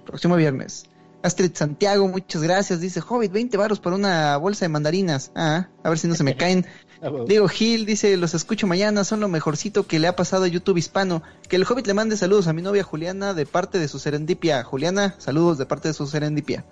Próximo 0.05 0.35
viernes. 0.35 0.85
Astrid 1.23 1.51
Santiago, 1.53 2.07
muchas 2.07 2.41
gracias. 2.41 2.79
Dice, 2.81 3.01
Hobbit, 3.07 3.31
20 3.31 3.55
varos 3.57 3.79
por 3.79 3.93
una 3.93 4.35
bolsa 4.37 4.65
de 4.65 4.69
mandarinas. 4.69 5.31
Ah, 5.35 5.67
a 5.83 5.89
ver 5.89 5.99
si 5.99 6.07
no 6.07 6.15
se 6.15 6.23
me 6.23 6.35
caen. 6.35 6.65
Ah. 7.03 7.09
Diego 7.27 7.47
Gil 7.47 7.87
dice, 7.87 8.15
los 8.15 8.35
escucho 8.35 8.67
mañana, 8.67 9.03
son 9.03 9.21
lo 9.21 9.27
mejorcito 9.27 9.87
que 9.87 9.97
le 9.97 10.07
ha 10.07 10.15
pasado 10.15 10.43
a 10.43 10.47
YouTube 10.47 10.77
hispano. 10.77 11.23
Que 11.49 11.55
el 11.55 11.63
Hobbit 11.67 11.87
le 11.87 11.95
mande 11.95 12.15
saludos 12.15 12.45
a 12.45 12.53
mi 12.53 12.61
novia 12.61 12.83
Juliana 12.83 13.33
de 13.33 13.47
parte 13.47 13.79
de 13.79 13.87
su 13.87 13.97
serendipia. 13.97 14.63
Juliana, 14.63 15.15
saludos 15.17 15.57
de 15.57 15.65
parte 15.65 15.87
de 15.87 15.95
su 15.95 16.05
serendipia. 16.05 16.63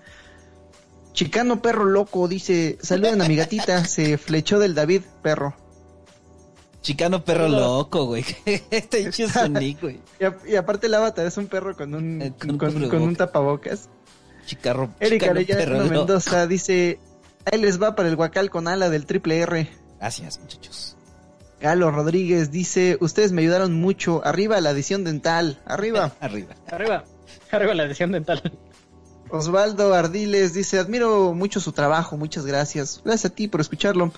Chicano 1.13 1.63
perro 1.63 1.85
loco 1.85 2.27
dice, 2.27 2.77
saluden 2.79 3.23
a 3.23 3.27
mi 3.27 3.35
gatita, 3.37 3.83
se 3.85 4.19
flechó 4.19 4.59
del 4.59 4.75
David 4.75 5.01
perro. 5.23 5.55
Chicano 6.81 7.25
perro 7.25 7.45
Hola. 7.45 7.59
loco, 7.59 8.05
güey. 8.05 8.23
Este 8.69 9.07
hecho 9.07 9.47
nick, 9.49 9.81
güey. 9.81 9.99
Y, 10.19 10.25
a- 10.25 10.37
y 10.47 10.55
aparte 10.57 10.85
el 10.85 10.93
avatar 10.93 11.25
es 11.25 11.37
un 11.37 11.47
perro 11.47 11.75
con 11.75 11.95
un, 11.95 12.21
Eh, 12.21 12.33
con, 12.39 12.57
con 12.59 12.67
un 12.69 12.73
con 12.73 12.83
un 12.83 12.89
cubrebocas. 12.89 13.17
tapabocas. 13.17 13.89
Chicarro, 14.49 14.89
Erika 14.99 15.31
loco. 15.31 15.89
Mendoza 15.89 16.47
dice, 16.47 16.99
ahí 17.45 17.61
les 17.61 17.79
va 17.79 17.95
para 17.95 18.09
el 18.09 18.15
guacal 18.15 18.49
con 18.49 18.67
ala 18.67 18.89
del 18.89 19.05
triple 19.05 19.37
R. 19.41 19.69
Gracias, 19.99 20.39
muchachos. 20.39 20.97
Galo 21.61 21.91
Rodríguez 21.91 22.49
dice, 22.49 22.97
ustedes 22.99 23.31
me 23.31 23.43
ayudaron 23.43 23.75
mucho, 23.75 24.25
arriba 24.25 24.59
la 24.59 24.71
edición 24.71 25.03
dental, 25.03 25.61
arriba. 25.65 26.13
Arriba. 26.19 26.55
Arriba. 26.65 27.03
Arriba 27.51 27.75
la 27.75 27.83
edición 27.83 28.11
dental. 28.11 28.41
Osvaldo 29.29 29.93
Ardiles 29.93 30.55
dice, 30.55 30.79
admiro 30.79 31.35
mucho 31.35 31.59
su 31.59 31.71
trabajo, 31.71 32.17
muchas 32.17 32.47
gracias. 32.47 33.01
Gracias 33.05 33.31
a 33.31 33.35
ti 33.35 33.47
por 33.47 33.61
escucharlo. 33.61 34.11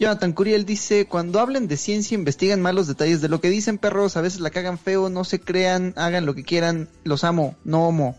Jonathan 0.00 0.32
Curiel 0.32 0.64
dice, 0.64 1.06
cuando 1.06 1.40
hablen 1.40 1.68
de 1.68 1.76
ciencia 1.76 2.14
investiguen 2.14 2.62
más 2.62 2.74
los 2.74 2.86
detalles 2.86 3.20
de 3.20 3.28
lo 3.28 3.42
que 3.42 3.50
dicen 3.50 3.76
perros, 3.76 4.16
a 4.16 4.22
veces 4.22 4.40
la 4.40 4.48
cagan 4.48 4.78
feo, 4.78 5.10
no 5.10 5.24
se 5.24 5.40
crean, 5.40 5.92
hagan 5.96 6.24
lo 6.24 6.34
que 6.34 6.42
quieran, 6.42 6.88
los 7.04 7.22
amo, 7.22 7.54
no 7.64 7.86
homo. 7.86 8.16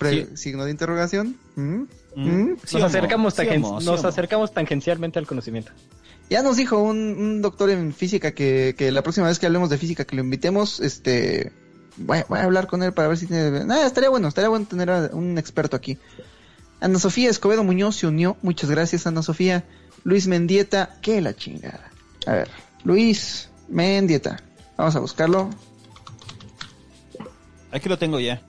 Pre- 0.00 0.26
Sí. 0.26 0.36
Signo 0.36 0.64
de 0.64 0.70
interrogación. 0.72 1.36
¿Mm? 1.56 1.62
Mm. 1.62 1.84
¿Mm? 2.16 2.56
Sí, 2.64 2.76
Nos 2.76 2.84
acercamos, 2.84 3.34
sí, 3.34 3.40
nos 3.84 4.04
acercamos 4.04 4.52
tangencialmente 4.52 5.18
al 5.20 5.26
conocimiento. 5.28 5.70
Ya 6.30 6.42
nos 6.42 6.56
dijo 6.56 6.78
un, 6.78 6.96
un 6.96 7.42
doctor 7.42 7.70
en 7.70 7.92
física 7.92 8.32
que, 8.32 8.74
que 8.78 8.90
la 8.92 9.02
próxima 9.02 9.26
vez 9.28 9.38
que 9.38 9.46
hablemos 9.46 9.68
de 9.70 9.78
física 9.78 10.04
que 10.04 10.16
lo 10.16 10.22
invitemos, 10.22 10.80
este, 10.80 11.52
voy, 11.98 12.18
a- 12.18 12.26
voy 12.28 12.38
a 12.38 12.44
hablar 12.44 12.66
con 12.66 12.82
él 12.82 12.92
para 12.94 13.08
ver 13.08 13.18
si 13.18 13.26
tiene, 13.26 13.64
nada, 13.64 13.86
estaría 13.86 14.08
bueno, 14.10 14.26
estaría 14.28 14.48
bueno 14.48 14.64
tener 14.66 14.90
a 14.90 15.10
un 15.12 15.36
experto 15.38 15.76
aquí. 15.76 15.98
Ana 16.80 16.98
Sofía 16.98 17.28
Escobedo 17.30 17.62
Muñoz 17.62 17.96
se 17.96 18.06
unió, 18.06 18.36
muchas 18.42 18.70
gracias 18.70 19.06
Ana 19.06 19.22
Sofía. 19.22 19.64
Luis 20.02 20.26
Mendieta, 20.28 20.96
qué 21.02 21.20
la 21.20 21.36
chingada. 21.36 21.90
A 22.26 22.32
ver, 22.32 22.48
Luis 22.84 23.50
Mendieta, 23.68 24.42
vamos 24.78 24.96
a 24.96 25.00
buscarlo. 25.00 25.50
Aquí 27.72 27.88
lo 27.88 27.98
tengo 27.98 28.18
ya. 28.18 28.40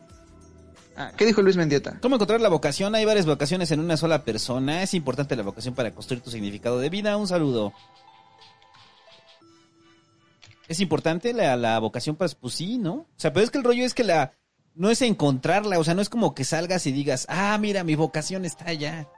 Ah, 0.95 1.11
¿Qué 1.16 1.26
dijo 1.26 1.42
Luis 1.42 1.56
Mendieta? 1.56 1.98
¿Cómo 2.02 2.16
encontrar 2.16 2.42
la 2.42 2.50
vocación? 2.50 2.95
Hay 2.95 3.06
varias 3.06 3.26
vocaciones 3.26 3.72
en 3.72 3.80
una 3.80 3.98
sola 3.98 4.24
persona. 4.24 4.84
Es 4.84 4.94
importante 4.94 5.36
la 5.36 5.44
vocación 5.44 5.74
para 5.74 5.94
construir 5.94 6.22
tu 6.22 6.32
significado 6.32 6.80
de 6.80 6.90
vida. 6.90 7.16
Un 7.18 7.28
saludo. 7.28 7.74
¿Es 10.68 10.80
importante 10.80 11.34
la, 11.34 11.56
la 11.56 11.80
vocación 11.80 12.16
para... 12.16 12.32
Pues 12.34 12.53
sí, 12.53 12.78
¿no? 12.78 12.94
O 12.94 13.08
sea, 13.18 13.34
pero 13.34 13.44
es 13.44 13.52
que 13.52 13.58
el 13.58 13.64
rollo 13.64 13.84
es 13.86 13.94
que 13.94 14.03
la... 14.03 14.34
No 14.74 14.90
es 14.90 15.02
encontrarla, 15.02 15.80
o 15.80 15.84
sea, 15.84 15.94
no 15.94 16.02
es 16.02 16.08
como 16.08 16.34
que 16.34 16.45
salgas 16.45 16.88
y 16.88 16.94
digas, 16.94 17.26
ah, 17.30 17.58
mira, 17.60 17.84
mi 17.84 17.95
vocación 17.95 18.45
está 18.45 18.70
allá. 18.70 19.10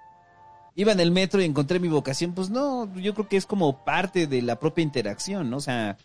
Iba 0.76 0.94
en 0.94 1.00
el 1.00 1.12
metro 1.12 1.42
y 1.42 1.46
encontré 1.46 1.80
mi 1.80 1.90
vocación. 1.90 2.34
Pues 2.34 2.50
no, 2.50 2.92
yo 2.96 3.14
creo 3.14 3.28
que 3.28 3.38
es 3.38 3.46
como 3.46 3.84
parte 3.86 4.26
de 4.26 4.42
la 4.42 4.60
propia 4.60 4.82
interacción, 4.82 5.52
¿no? 5.52 5.58
O 5.58 5.62
sea, 5.62 5.98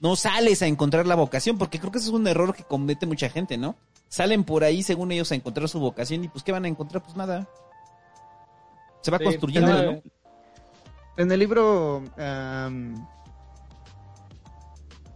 no 0.00 0.16
sales 0.16 0.62
a 0.62 0.66
encontrar 0.66 1.06
la 1.06 1.16
vocación, 1.16 1.58
porque 1.58 1.78
creo 1.78 1.92
que 1.92 1.98
ese 1.98 2.08
es 2.08 2.14
un 2.14 2.26
error 2.26 2.54
que 2.54 2.64
comete 2.64 3.04
mucha 3.04 3.28
gente, 3.28 3.58
¿no? 3.58 3.76
Salen 4.08 4.44
por 4.44 4.64
ahí, 4.64 4.82
según 4.82 5.12
ellos, 5.12 5.30
a 5.32 5.34
encontrar 5.34 5.68
su 5.68 5.80
vocación 5.80 6.24
y 6.24 6.28
pues 6.28 6.42
¿qué 6.44 6.52
van 6.52 6.64
a 6.64 6.68
encontrar? 6.68 7.02
Pues 7.02 7.16
nada. 7.16 7.46
Se 9.02 9.10
va 9.10 9.18
Sí, 9.18 9.24
construyendo, 9.24 9.70
pero- 9.76 9.92
¿no? 9.92 10.02
En 11.18 11.32
el 11.32 11.38
libro, 11.40 12.02
am, 12.16 13.06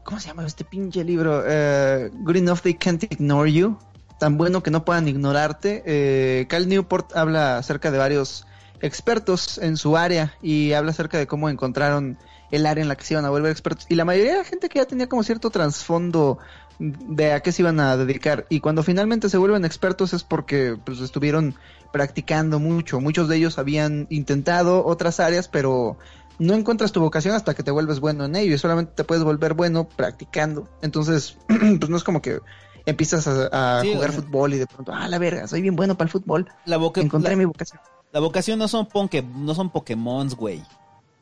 ¿cómo 0.05 0.19
se 0.21 0.29
llama 0.29 0.45
este 0.47 0.65
pinche 0.65 1.05
libro? 1.05 1.43
Eh, 1.47 2.11
Good 2.13 2.37
enough 2.37 2.61
they 2.61 2.75
can't 2.75 3.03
ignore 3.05 3.51
you. 3.53 3.79
Tan 4.19 4.37
bueno 4.37 4.63
que 4.63 4.71
no 4.71 4.85
puedan 4.85 5.09
ignorarte. 5.09 5.83
Eh, 5.87 6.47
Cal 6.49 6.69
Newport 6.69 7.17
habla 7.17 7.59
acerca 7.59 7.91
de 7.91 7.99
varios 7.99 8.47
expertos 8.81 9.59
en 9.59 9.77
su 9.77 9.97
área 9.97 10.35
y 10.43 10.73
habla 10.73 10.91
acerca 10.91 11.19
de 11.19 11.27
cómo 11.27 11.49
encontraron 11.49 12.19
el 12.51 12.67
área 12.67 12.83
en 12.83 12.89
la 12.89 12.97
que 12.97 13.05
se 13.05 13.15
iban 13.15 13.25
a 13.25 13.31
volver 13.31 13.51
expertos. 13.51 13.87
Y 13.89 13.95
la 13.95 14.05
mayoría 14.05 14.33
de 14.33 14.39
la 14.39 14.45
gente 14.45 14.69
que 14.69 14.79
ya 14.81 14.85
tenía 14.87 15.09
como 15.09 15.23
cierto 15.23 15.51
trasfondo 15.51 16.39
de 16.83 17.33
a 17.33 17.41
qué 17.41 17.53
se 17.53 17.63
iban 17.63 17.79
a 17.81 17.97
dedicar. 17.97 18.47
Y 18.49 18.61
cuando 18.61 18.83
finalmente 18.83 19.29
se 19.29 19.39
vuelven 19.39 19.65
expertos 19.65 20.13
es 20.13 20.25
porque 20.25 20.77
pues 20.85 21.01
estuvieron 21.01 21.55
practicando 21.93 22.59
mucho. 22.59 23.01
Muchos 23.01 23.29
de 23.29 23.37
ellos 23.37 23.59
habían 23.59 24.07
intentado 24.11 24.85
otras 24.85 25.21
áreas, 25.21 25.47
pero 25.49 25.97
no 26.39 26.55
encuentras 26.55 26.91
tu 26.93 27.01
vocación 27.01 27.35
hasta 27.35 27.55
que 27.55 27.63
te 27.63 27.71
vuelves 27.71 28.01
bueno 28.01 28.25
en 28.25 28.35
ello. 28.37 28.55
Y 28.55 28.59
solamente 28.59 28.93
te 28.97 29.05
puedes 29.05 29.23
volver 29.25 29.55
bueno 29.55 29.89
practicando. 29.89 30.69
Entonces, 30.83 31.37
pues 31.47 31.89
no 31.89 31.97
es 31.97 32.05
como 32.05 32.21
que 32.21 32.41
empiezas 32.85 33.29
a, 33.29 33.79
a 33.79 33.83
Sí, 33.83 33.93
jugar 33.95 34.11
fútbol 34.13 34.55
y 34.55 34.59
de 34.59 34.67
pronto, 34.67 34.93
ah, 34.93 35.07
la 35.09 35.19
verga, 35.19 35.47
soy 35.47 35.63
bien 35.63 35.77
bueno 35.77 35.97
para 35.97 36.07
el 36.09 36.13
fútbol. 36.13 36.49
La, 36.65 36.77
Encontré 36.97 37.31
la- 37.33 37.37
mi 37.37 37.45
vocación. 37.45 37.81
la 38.13 38.19
vocación 38.21 38.59
no 38.59 38.67
son, 38.67 38.87
ponque, 38.87 39.23
no 39.23 39.55
son 39.55 39.71
Pokémon, 39.71 40.29
güey. 40.31 40.63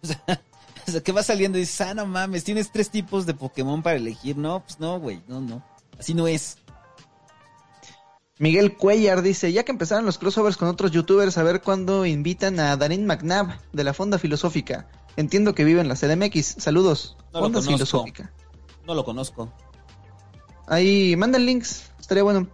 O 0.03 0.07
sea, 0.07 0.41
o 0.91 0.93
sea, 0.95 1.03
que 1.03 1.13
vas 1.13 1.27
saliendo 1.27 1.59
y 1.59 1.63
dices, 1.63 1.81
ah, 1.81 1.95
no 1.95 2.07
mames, 2.07 2.45
tienes 2.45 2.71
tres 2.71 2.91
tipos 2.91 3.27
de 3.27 3.35
Pokémon 3.35 3.83
para 3.83 3.97
elegir. 3.97 4.37
No, 4.37 4.61
pues 4.61 4.79
no, 4.79 4.99
güey, 5.01 5.23
no, 5.29 5.41
no. 5.41 5.65
Así 5.99 6.15
no 6.15 6.27
es. 6.27 6.59
Miguel 8.39 8.77
Cuellar 8.77 9.21
dice, 9.21 9.53
ya 9.53 9.65
que 9.65 9.73
empezaron 9.73 10.07
los 10.07 10.17
crossovers 10.17 10.57
con 10.57 10.69
otros 10.69 10.93
youtubers, 10.93 11.37
a 11.37 11.43
ver 11.43 11.61
cuándo 11.61 12.07
invitan 12.07 12.59
a 12.59 12.75
Darín 12.77 13.05
McNabb 13.05 13.61
de 13.73 13.85
la 13.85 13.93
Fonda 13.93 14.19
Filosófica. 14.19 14.89
Entiendo 15.17 15.55
que 15.55 15.65
vive 15.65 15.83
en 15.83 15.89
la 15.89 15.95
CDMX. 15.95 16.55
Saludos. 16.59 17.17
No 17.35 17.41
lo 17.41 17.45
Fonda 17.45 17.59
conozco. 17.59 17.73
Filosófica. 17.73 18.33
No 18.87 18.95
lo 18.95 19.05
conozco. 19.05 19.53
Ahí, 20.67 21.17
mandan 21.17 21.45
links. 21.45 21.91
Estaría 22.01 22.23
bueno. 22.23 22.49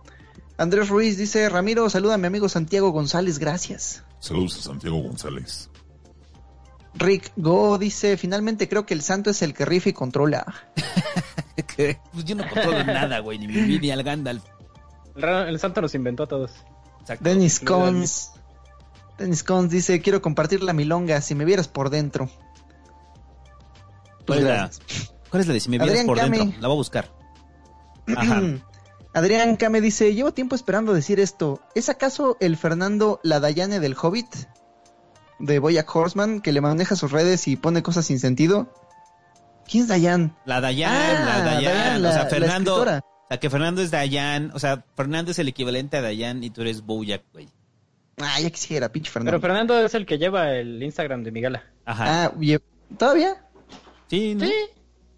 Andrés 0.59 0.89
Ruiz 0.89 1.19
dice, 1.19 1.49
Ramiro, 1.49 1.89
saluda 1.91 2.15
a 2.15 2.19
mi 2.19 2.27
amigo 2.27 2.49
Santiago 2.49 2.91
González, 2.91 3.39
gracias. 3.39 4.03
Saludos 4.21 4.59
a 4.59 4.63
Santiago 4.63 4.99
González. 4.99 5.69
Rick 6.99 7.33
Go 7.37 7.79
dice, 7.79 8.17
finalmente 8.17 8.69
creo 8.69 8.87
que 8.87 8.95
el 8.95 9.03
santo 9.03 9.31
es 9.31 9.43
el 9.43 9.55
que 9.55 9.65
rifa 9.65 9.91
y 9.91 9.93
controla. 9.93 10.45
Pues 11.77 12.25
yo 12.25 12.35
no 12.35 12.49
controlo 12.49 12.85
nada, 12.85 13.19
güey, 13.19 13.39
ni 13.39 13.49
mi 13.49 13.79
ni 13.79 13.91
al 13.91 14.03
Gandalf. 14.03 14.43
El, 15.15 15.59
santo 15.59 15.83
nos 15.83 15.95
inventó 15.95 16.23
a 16.23 16.27
todos. 16.27 16.53
Exacto. 17.01 17.25
Dennis. 17.25 17.61
Cons. 17.61 18.33
Dennis 19.19 19.43
Cons 19.43 19.71
dice, 19.71 20.01
quiero 20.01 20.23
compartir 20.23 20.63
la 20.63 20.73
milonga, 20.73 21.21
si 21.21 21.35
me 21.35 21.45
vieras 21.45 21.69
por 21.69 21.91
dentro. 21.91 22.31
¿Cuál 24.27 24.39
es 24.39 24.45
la- 24.45 24.51
gracias. 24.55 25.13
¿Cuál 25.31 25.41
es 25.43 25.47
la 25.49 25.55
de 25.55 25.61
si 25.61 25.69
me 25.69 25.79
vieras 25.79 25.91
Adrián 25.91 26.07
por 26.07 26.19
dentro? 26.19 26.61
La 26.61 26.69
voy 26.69 26.77
a 26.77 26.79
buscar. 26.79 27.11
Ajá. 28.17 28.43
Adrián 29.15 29.57
Kame 29.57 29.81
dice, 29.81 30.15
llevo 30.15 30.33
tiempo 30.33 30.55
esperando 30.55 30.93
decir 30.93 31.21
esto. 31.21 31.61
¿Es 31.75 31.89
acaso 31.89 32.37
el 32.41 32.57
Fernando 32.57 33.19
Ladayane 33.23 33.81
del 33.81 33.97
Hobbit? 34.01 34.29
De 35.39 35.59
Boyack 35.59 35.95
Horseman 35.95 36.41
que 36.41 36.53
le 36.53 36.61
maneja 36.61 36.97
sus 36.97 37.13
redes 37.13 37.47
y 37.49 37.57
pone 37.57 37.83
cosas 37.83 38.07
sin 38.07 38.19
sentido. 38.19 38.73
¿Quién 39.69 39.83
es 39.85 39.89
Dayan? 39.89 40.37
La 40.45 40.61
Dayan, 40.61 40.93
Ah, 40.93 41.25
la 41.25 41.45
Dayan. 41.45 41.65
Dayan, 41.75 41.97
o 41.97 41.99
la- 42.01 42.13
sea, 42.13 42.23
la 42.25 42.31
Fernando. 42.31 42.71
escritora. 42.73 42.99
o 43.05 43.27
sea, 43.29 43.41
que 43.41 43.51
Fernando 43.51 43.83
es 43.83 43.91
Dayan. 43.91 44.51
O 44.55 44.59
sea, 44.59 44.85
Fernando 44.97 45.31
es 45.33 45.39
el 45.39 45.49
equivalente 45.49 45.97
a 45.97 46.03
Dayan 46.03 46.45
y 46.45 46.51
tú 46.51 46.61
eres 46.63 46.83
Bojack, 46.83 47.23
güey. 47.33 47.49
Ah, 48.19 48.41
ya 48.41 48.49
quisiera, 48.51 48.91
pinche 48.91 49.11
Fernando. 49.11 49.33
Pero 49.33 49.43
Fernando 49.43 49.79
es 49.85 49.95
el 49.95 50.07
que 50.07 50.19
lleva 50.19 50.53
el 50.53 50.83
Instagram 50.83 51.23
de 51.23 51.33
Migala. 51.33 51.65
Ajá. 51.85 52.27
Ah, 52.27 52.33
¿todavía? 52.97 53.45
sí, 54.09 54.35
¿no? 54.37 54.47
Sí. 54.47 54.53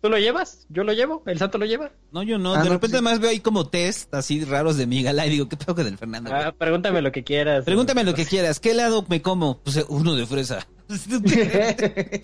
¿Tú 0.01 0.09
lo 0.09 0.19
llevas? 0.19 0.67
¿Yo 0.69 0.85
lo 0.85 0.93
llevo? 0.93 1.23
¿El 1.27 1.39
santo 1.39 1.59
lo 1.59 1.67
lleva? 1.67 1.91
No, 2.13 2.23
yo 2.23 2.39
no. 2.39 2.55
Ah, 2.55 2.63
de 2.63 2.69
no, 2.69 2.75
repente 2.75 2.99
pues 2.99 3.01
sí. 3.01 3.05
más 3.05 3.19
veo 3.19 3.31
ahí 3.31 3.41
como 3.41 3.69
test 3.69 4.15
así 4.15 4.45
raros 4.45 4.77
de 4.77 4.87
mi 4.87 5.03
gala 5.03 5.27
y 5.27 5.31
digo, 5.31 5.49
¿qué 5.49 5.57
pedo 5.57 5.75
con 5.75 5.87
el 5.87 5.99
Fernando? 5.99 6.31
Ah, 6.33 6.55
pregúntame 6.57 7.03
lo 7.03 7.11
que 7.11 7.25
quieras. 7.25 7.65
Pregúntame 7.65 8.05
lo 8.05 8.15
que 8.15 8.25
quieras. 8.25 8.61
¿Qué 8.61 8.71
helado 8.71 9.05
me 9.09 9.23
como? 9.23 9.59
Pues 9.59 9.77
eh, 9.79 9.85
uno 9.89 10.15
de 10.15 10.27
fresa. 10.27 10.67
Qué 10.89 12.23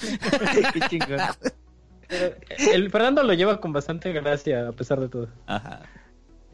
chingón. 0.88 1.18
Pero 2.08 2.36
El 2.58 2.90
Fernando 2.90 3.22
lo 3.24 3.32
lleva 3.32 3.60
con 3.60 3.72
bastante 3.72 4.12
gracia 4.12 4.68
a 4.68 4.72
pesar 4.72 5.00
de 5.00 5.08
todo. 5.08 5.28
Ajá. 5.46 5.82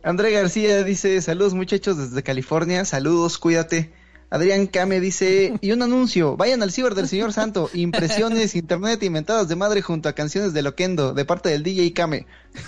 André 0.02 0.30
García 0.30 0.82
dice, 0.82 1.20
saludos 1.20 1.52
muchachos 1.52 1.98
desde 1.98 2.22
California, 2.22 2.86
saludos, 2.86 3.36
cuídate. 3.38 3.92
Adrián 4.30 4.66
Kame 4.68 5.00
dice, 5.00 5.54
y 5.60 5.72
un 5.72 5.82
anuncio, 5.82 6.36
vayan 6.36 6.62
al 6.62 6.70
ciber 6.72 6.94
del 6.94 7.08
señor 7.08 7.32
Santo, 7.32 7.68
impresiones, 7.74 8.54
internet 8.54 9.02
inventadas 9.02 9.48
de 9.48 9.56
madre 9.56 9.82
junto 9.82 10.08
a 10.08 10.12
canciones 10.14 10.52
de 10.52 10.62
Loquendo, 10.62 11.12
de 11.12 11.24
parte 11.24 11.48
del 11.48 11.62
DJ 11.62 11.92
Kame. 11.92 12.26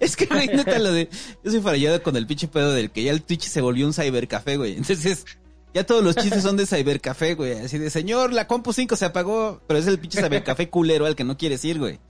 Es 0.00 0.16
que, 0.16 0.24
güey, 0.24 0.48
neta, 0.48 0.78
lo 0.78 0.92
de. 0.92 1.10
Yo 1.44 1.50
soy 1.50 1.60
farallado 1.60 2.02
con 2.02 2.16
el 2.16 2.26
pinche 2.26 2.48
pedo 2.48 2.72
del 2.72 2.90
que 2.90 3.02
ya 3.02 3.12
el 3.12 3.22
Twitch 3.22 3.42
se 3.42 3.60
volvió 3.60 3.86
un 3.86 3.92
cybercafé, 3.92 4.56
güey. 4.56 4.76
Entonces, 4.78 5.26
ya 5.74 5.84
todos 5.84 6.02
los 6.02 6.16
chistes 6.16 6.42
son 6.42 6.56
de 6.56 6.66
cybercafé, 6.66 7.34
güey. 7.34 7.52
Así 7.58 7.76
de, 7.76 7.90
señor, 7.90 8.32
la 8.32 8.46
compu 8.46 8.72
5 8.72 8.96
se 8.96 9.04
apagó, 9.04 9.60
pero 9.66 9.78
es 9.78 9.86
el 9.86 9.98
pinche 9.98 10.22
cybercafé 10.22 10.70
culero 10.70 11.04
al 11.04 11.14
que 11.14 11.24
no 11.24 11.36
quieres 11.36 11.62
ir, 11.66 11.78
güey. 11.78 12.00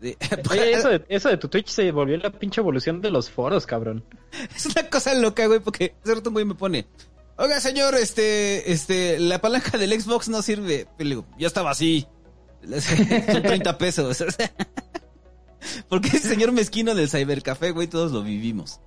De- 0.00 0.16
Oye, 0.50 0.72
eso 0.72 0.88
de, 0.88 1.04
eso 1.08 1.28
de 1.28 1.36
tu 1.36 1.48
Twitch 1.48 1.68
se 1.68 1.90
volvió 1.90 2.16
la 2.18 2.30
pinche 2.30 2.60
evolución 2.60 3.00
de 3.00 3.10
los 3.10 3.28
foros, 3.28 3.66
cabrón. 3.66 4.04
Es 4.54 4.66
una 4.66 4.88
cosa 4.88 5.12
loca, 5.14 5.46
güey, 5.46 5.58
porque 5.58 5.94
hace 6.04 6.14
rato 6.14 6.30
un 6.30 6.34
güey 6.34 6.44
me 6.44 6.54
pone, 6.54 6.86
oiga, 7.36 7.60
señor, 7.60 7.94
este, 7.94 8.72
este, 8.72 9.18
la 9.18 9.40
palanca 9.40 9.78
del 9.78 9.98
Xbox 10.00 10.28
no 10.28 10.42
sirve. 10.42 10.86
Y 10.98 11.14
ya 11.38 11.46
estaba 11.46 11.70
así. 11.70 12.06
Son 13.32 13.42
30 13.42 13.78
pesos. 13.78 14.20
o. 14.20 14.26
Porque 15.88 16.08
ese 16.08 16.28
señor 16.28 16.52
mezquino 16.52 16.94
del 16.94 17.08
cybercafé, 17.08 17.70
güey, 17.72 17.86
todos 17.86 18.12
lo 18.12 18.22
vivimos. 18.22 18.80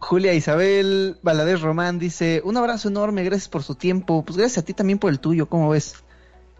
Julia 0.00 0.34
Isabel 0.34 1.18
Valadez 1.22 1.60
Román 1.60 1.98
dice, 1.98 2.42
un 2.44 2.56
abrazo 2.56 2.88
enorme, 2.88 3.22
gracias 3.22 3.48
por 3.48 3.62
su 3.62 3.76
tiempo, 3.76 4.24
pues 4.24 4.36
gracias 4.36 4.58
a 4.58 4.64
ti 4.64 4.74
también 4.74 4.98
por 4.98 5.10
el 5.10 5.20
tuyo, 5.20 5.48
¿cómo 5.48 5.70
ves? 5.70 5.94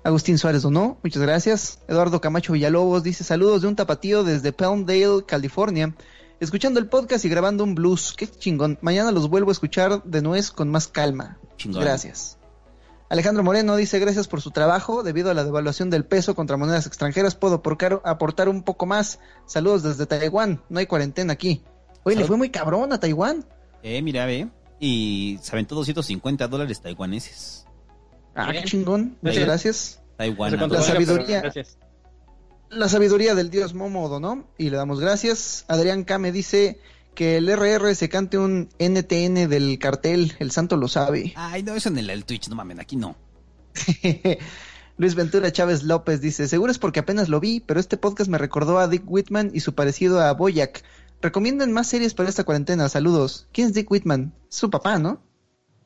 Agustín 0.05 0.39
Suárez 0.39 0.63
donó, 0.63 0.99
muchas 1.03 1.23
gracias. 1.23 1.81
Eduardo 1.89 2.21
Camacho 2.21 2.53
Villalobos 2.53 3.03
dice, 3.03 3.25
saludos 3.25 3.63
de 3.63 3.69
un 3.69 3.77
tapatío 3.77 4.23
desde 4.23 4.53
Palmdale, 4.53 5.25
California, 5.27 5.95
escuchando 6.41 6.81
el 6.81 6.89
podcast 6.89 7.25
y 7.25 7.29
grabando 7.29 7.65
un 7.65 7.75
blues, 7.75 8.15
qué 8.17 8.27
chingón, 8.27 8.79
mañana 8.81 9.13
los 9.13 9.29
vuelvo 9.29 9.51
a 9.51 9.53
escuchar 9.53 10.03
de 10.05 10.23
nuez 10.23 10.51
con 10.51 10.69
más 10.71 10.89
calma. 10.89 11.39
Chingón. 11.57 11.83
Gracias. 11.83 12.39
Alejandro 13.11 13.43
Moreno 13.43 13.75
dice 13.77 13.99
gracias 13.99 14.29
por 14.29 14.43
su 14.43 14.51
trabajo. 14.51 15.03
Debido 15.03 15.31
a 15.31 15.35
la 15.35 15.45
devaluación 15.45 15.89
del 15.89 16.05
peso 16.05 16.35
contra 16.35 16.57
monedas 16.59 16.87
extranjeras, 16.87 17.35
puedo 17.35 17.57
aportar, 17.57 18.03
aportar 18.05 18.49
un 18.49 18.63
poco 18.63 18.85
más. 18.85 19.19
Saludos 19.47 19.83
desde 19.83 20.07
Taiwán. 20.07 20.63
No 20.69 20.79
hay 20.79 20.87
cuarentena 20.87 21.33
aquí. 21.33 21.63
Oye, 22.03 22.17
le 22.17 22.23
Salud. 22.23 22.27
fue 22.29 22.37
muy 22.37 22.51
cabrón 22.51 22.93
a 22.93 23.01
Taiwán. 23.01 23.47
Eh, 23.83 24.03
mira, 24.03 24.27
ve. 24.27 24.49
Y 24.79 25.39
se 25.43 25.53
aventó 25.53 25.75
250 25.75 26.49
dólares 26.49 26.81
taiwaneses. 26.81 27.67
Ah, 28.35 28.53
qué 28.53 28.63
chingón. 28.65 29.17
Muchas 29.23 29.45
gracias. 29.45 30.03
Taiwán. 30.17 30.71
La 30.71 30.83
sabiduría. 30.83 31.41
Gracias. 31.41 31.79
La 32.71 32.89
sabiduría 32.89 33.35
del 33.35 33.51
dios 33.51 33.75
Momo 33.75 34.09
donó 34.09 34.47
y 34.59 34.71
le 34.71 34.77
damos 34.77 35.01
gracias. 35.01 35.65
Adrián 35.69 36.05
Kame 36.05 36.33
dice 36.33 36.79
que 37.15 37.39
el 37.39 37.49
RR 37.49 37.95
se 37.95 38.09
cante 38.09 38.39
un 38.39 38.69
NTN 38.79 39.49
del 39.49 39.79
cartel. 39.79 40.35
El 40.39 40.51
santo 40.51 40.77
lo 40.77 40.89
sabe. 40.89 41.33
Ay, 41.37 41.63
no, 41.63 41.75
eso 41.75 41.89
en 41.89 41.99
el, 41.99 42.11
el 42.11 42.25
Twitch, 42.25 42.49
no 42.49 42.57
mamen, 42.57 42.79
aquí 42.79 42.97
no. 42.97 43.17
Luis 44.99 45.15
Ventura 45.15 45.53
Chávez 45.53 45.85
López 45.85 46.21
dice, 46.21 46.49
seguro 46.49 46.73
es 46.73 46.79
porque 46.79 47.01
apenas 47.01 47.29
lo 47.29 47.41
vi, 47.41 47.61
pero 47.61 47.79
este 47.79 47.97
podcast 47.97 48.29
me 48.29 48.37
recordó 48.37 48.79
a 48.79 48.89
Dick 48.89 49.05
Whitman 49.07 49.53
y 49.55 49.61
su 49.61 49.75
parecido 49.75 50.21
a 50.21 50.33
Boyack. 50.33 50.83
Recomiendan 51.23 51.73
más 51.73 51.87
series 51.87 52.15
para 52.15 52.29
esta 52.29 52.45
cuarentena, 52.45 52.89
saludos. 52.89 53.47
¿Quién 53.53 53.69
es 53.69 53.75
Dick 53.75 53.91
Whitman? 53.91 54.35
Su 54.49 54.71
papá, 54.71 54.99
¿no? 54.99 55.23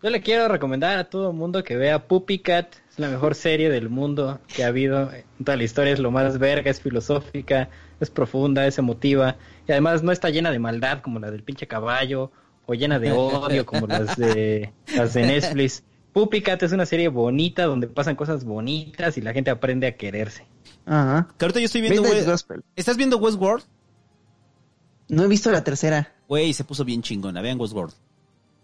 Yo 0.02 0.10
le 0.10 0.20
quiero 0.20 0.48
recomendar 0.48 0.98
a 0.98 1.08
todo 1.08 1.30
el 1.30 1.36
mundo 1.36 1.62
que 1.62 1.76
vea 1.76 2.08
Puppy 2.08 2.40
Cat. 2.40 2.74
Es 2.92 2.98
la 2.98 3.08
mejor 3.08 3.34
serie 3.34 3.70
del 3.70 3.88
mundo 3.88 4.38
que 4.54 4.64
ha 4.64 4.66
habido. 4.66 5.10
En 5.12 5.46
toda 5.46 5.56
la 5.56 5.64
historia 5.64 5.94
es 5.94 5.98
lo 5.98 6.10
más 6.10 6.38
verga, 6.38 6.70
es 6.70 6.82
filosófica, 6.82 7.70
es 8.00 8.10
profunda, 8.10 8.66
es 8.66 8.76
emotiva. 8.76 9.36
Y 9.66 9.72
además 9.72 10.02
no 10.02 10.12
está 10.12 10.28
llena 10.28 10.50
de 10.50 10.58
maldad 10.58 11.00
como 11.00 11.18
la 11.18 11.30
del 11.30 11.42
pinche 11.42 11.66
caballo 11.66 12.30
o 12.66 12.74
llena 12.74 12.98
de 12.98 13.12
odio 13.12 13.64
como 13.64 13.86
las 13.86 14.16
de, 14.16 14.74
las 14.94 15.14
de 15.14 15.22
Netflix. 15.22 15.84
Puppy 16.12 16.42
Cat 16.42 16.62
es 16.64 16.72
una 16.72 16.84
serie 16.84 17.08
bonita 17.08 17.64
donde 17.64 17.86
pasan 17.86 18.14
cosas 18.14 18.44
bonitas 18.44 19.16
y 19.16 19.22
la 19.22 19.32
gente 19.32 19.50
aprende 19.50 19.86
a 19.86 19.96
quererse. 19.96 20.44
Ajá. 20.84 21.28
Que 21.38 21.46
ahorita 21.46 21.60
yo 21.60 21.66
estoy 21.66 21.80
viendo. 21.80 22.06
¿Estás 22.76 22.96
viendo 22.98 23.16
Westworld? 23.16 23.64
No 25.08 25.24
he 25.24 25.28
visto 25.28 25.50
la 25.50 25.64
tercera. 25.64 26.12
Güey, 26.28 26.52
se 26.52 26.64
puso 26.64 26.84
bien 26.84 27.00
chingona. 27.00 27.40
Vean 27.40 27.58
Westworld. 27.58 27.94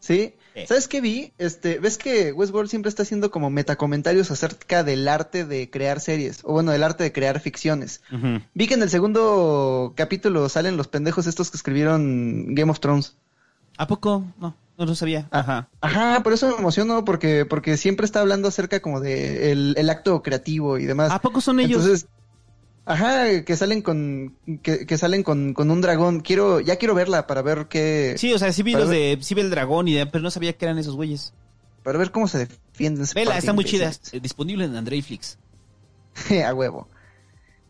¿Sí? 0.00 0.34
¿Sabes 0.66 0.88
qué 0.88 1.00
vi? 1.00 1.32
Este, 1.38 1.78
ves 1.78 1.98
que 1.98 2.32
Westworld 2.32 2.68
siempre 2.68 2.88
está 2.88 3.02
haciendo 3.02 3.30
como 3.30 3.50
metacomentarios 3.50 4.30
acerca 4.30 4.82
del 4.82 5.06
arte 5.06 5.44
de 5.44 5.70
crear 5.70 6.00
series, 6.00 6.40
o 6.42 6.52
bueno, 6.52 6.72
del 6.72 6.82
arte 6.82 7.04
de 7.04 7.12
crear 7.12 7.38
ficciones. 7.40 8.02
Ujú. 8.12 8.40
Vi 8.54 8.66
que 8.66 8.74
en 8.74 8.82
el 8.82 8.90
segundo 8.90 9.92
capítulo 9.96 10.48
salen 10.48 10.76
los 10.76 10.88
pendejos 10.88 11.26
estos 11.26 11.50
que 11.50 11.56
escribieron 11.56 12.54
Game 12.54 12.70
of 12.70 12.80
Thrones. 12.80 13.16
¿A 13.76 13.86
poco? 13.86 14.24
No, 14.40 14.56
no 14.76 14.86
lo 14.86 14.94
sabía. 14.96 15.28
Ajá. 15.30 15.68
Ajá, 15.80 16.22
por 16.24 16.32
eso 16.32 16.48
me 16.48 16.56
emociono, 16.56 17.04
porque, 17.04 17.44
porque 17.44 17.76
siempre 17.76 18.04
está 18.04 18.20
hablando 18.20 18.48
acerca 18.48 18.80
como 18.80 19.00
de 19.00 19.52
el, 19.52 19.74
el 19.78 19.90
acto 19.90 20.22
creativo 20.22 20.78
y 20.78 20.86
demás. 20.86 21.12
¿A 21.12 21.20
poco 21.20 21.40
son 21.40 21.60
ellos? 21.60 21.82
Entonces, 21.84 22.08
ajá, 22.88 23.44
que 23.44 23.56
salen 23.56 23.82
con, 23.82 24.36
que, 24.62 24.86
que 24.86 24.98
salen 24.98 25.22
con, 25.22 25.54
con 25.54 25.70
un 25.70 25.80
dragón. 25.80 26.20
Quiero, 26.20 26.60
ya 26.60 26.76
quiero 26.76 26.94
verla 26.94 27.26
para 27.26 27.42
ver 27.42 27.66
qué, 27.68 28.14
sí, 28.18 28.32
o 28.32 28.38
sea, 28.38 28.52
sí 28.52 28.62
vi 28.62 28.72
los 28.72 28.88
ver- 28.88 29.18
de... 29.18 29.22
Sí 29.24 29.34
vi 29.34 29.42
el 29.42 29.50
dragón 29.50 29.86
y 29.88 29.94
de, 29.94 30.06
pero 30.06 30.22
no 30.22 30.30
sabía 30.30 30.52
que 30.54 30.64
eran 30.64 30.78
esos 30.78 30.96
güeyes. 30.96 31.32
para 31.82 31.98
ver 31.98 32.10
cómo 32.10 32.26
se 32.28 32.38
defienden. 32.38 33.06
Vela, 33.14 33.38
está 33.38 33.52
muy 33.52 33.64
chida. 33.64 33.92
Eh, 34.12 34.20
Disponible 34.20 34.64
en 34.64 34.74
Andreiflix. 34.76 35.38
a 36.44 36.54
huevo. 36.54 36.88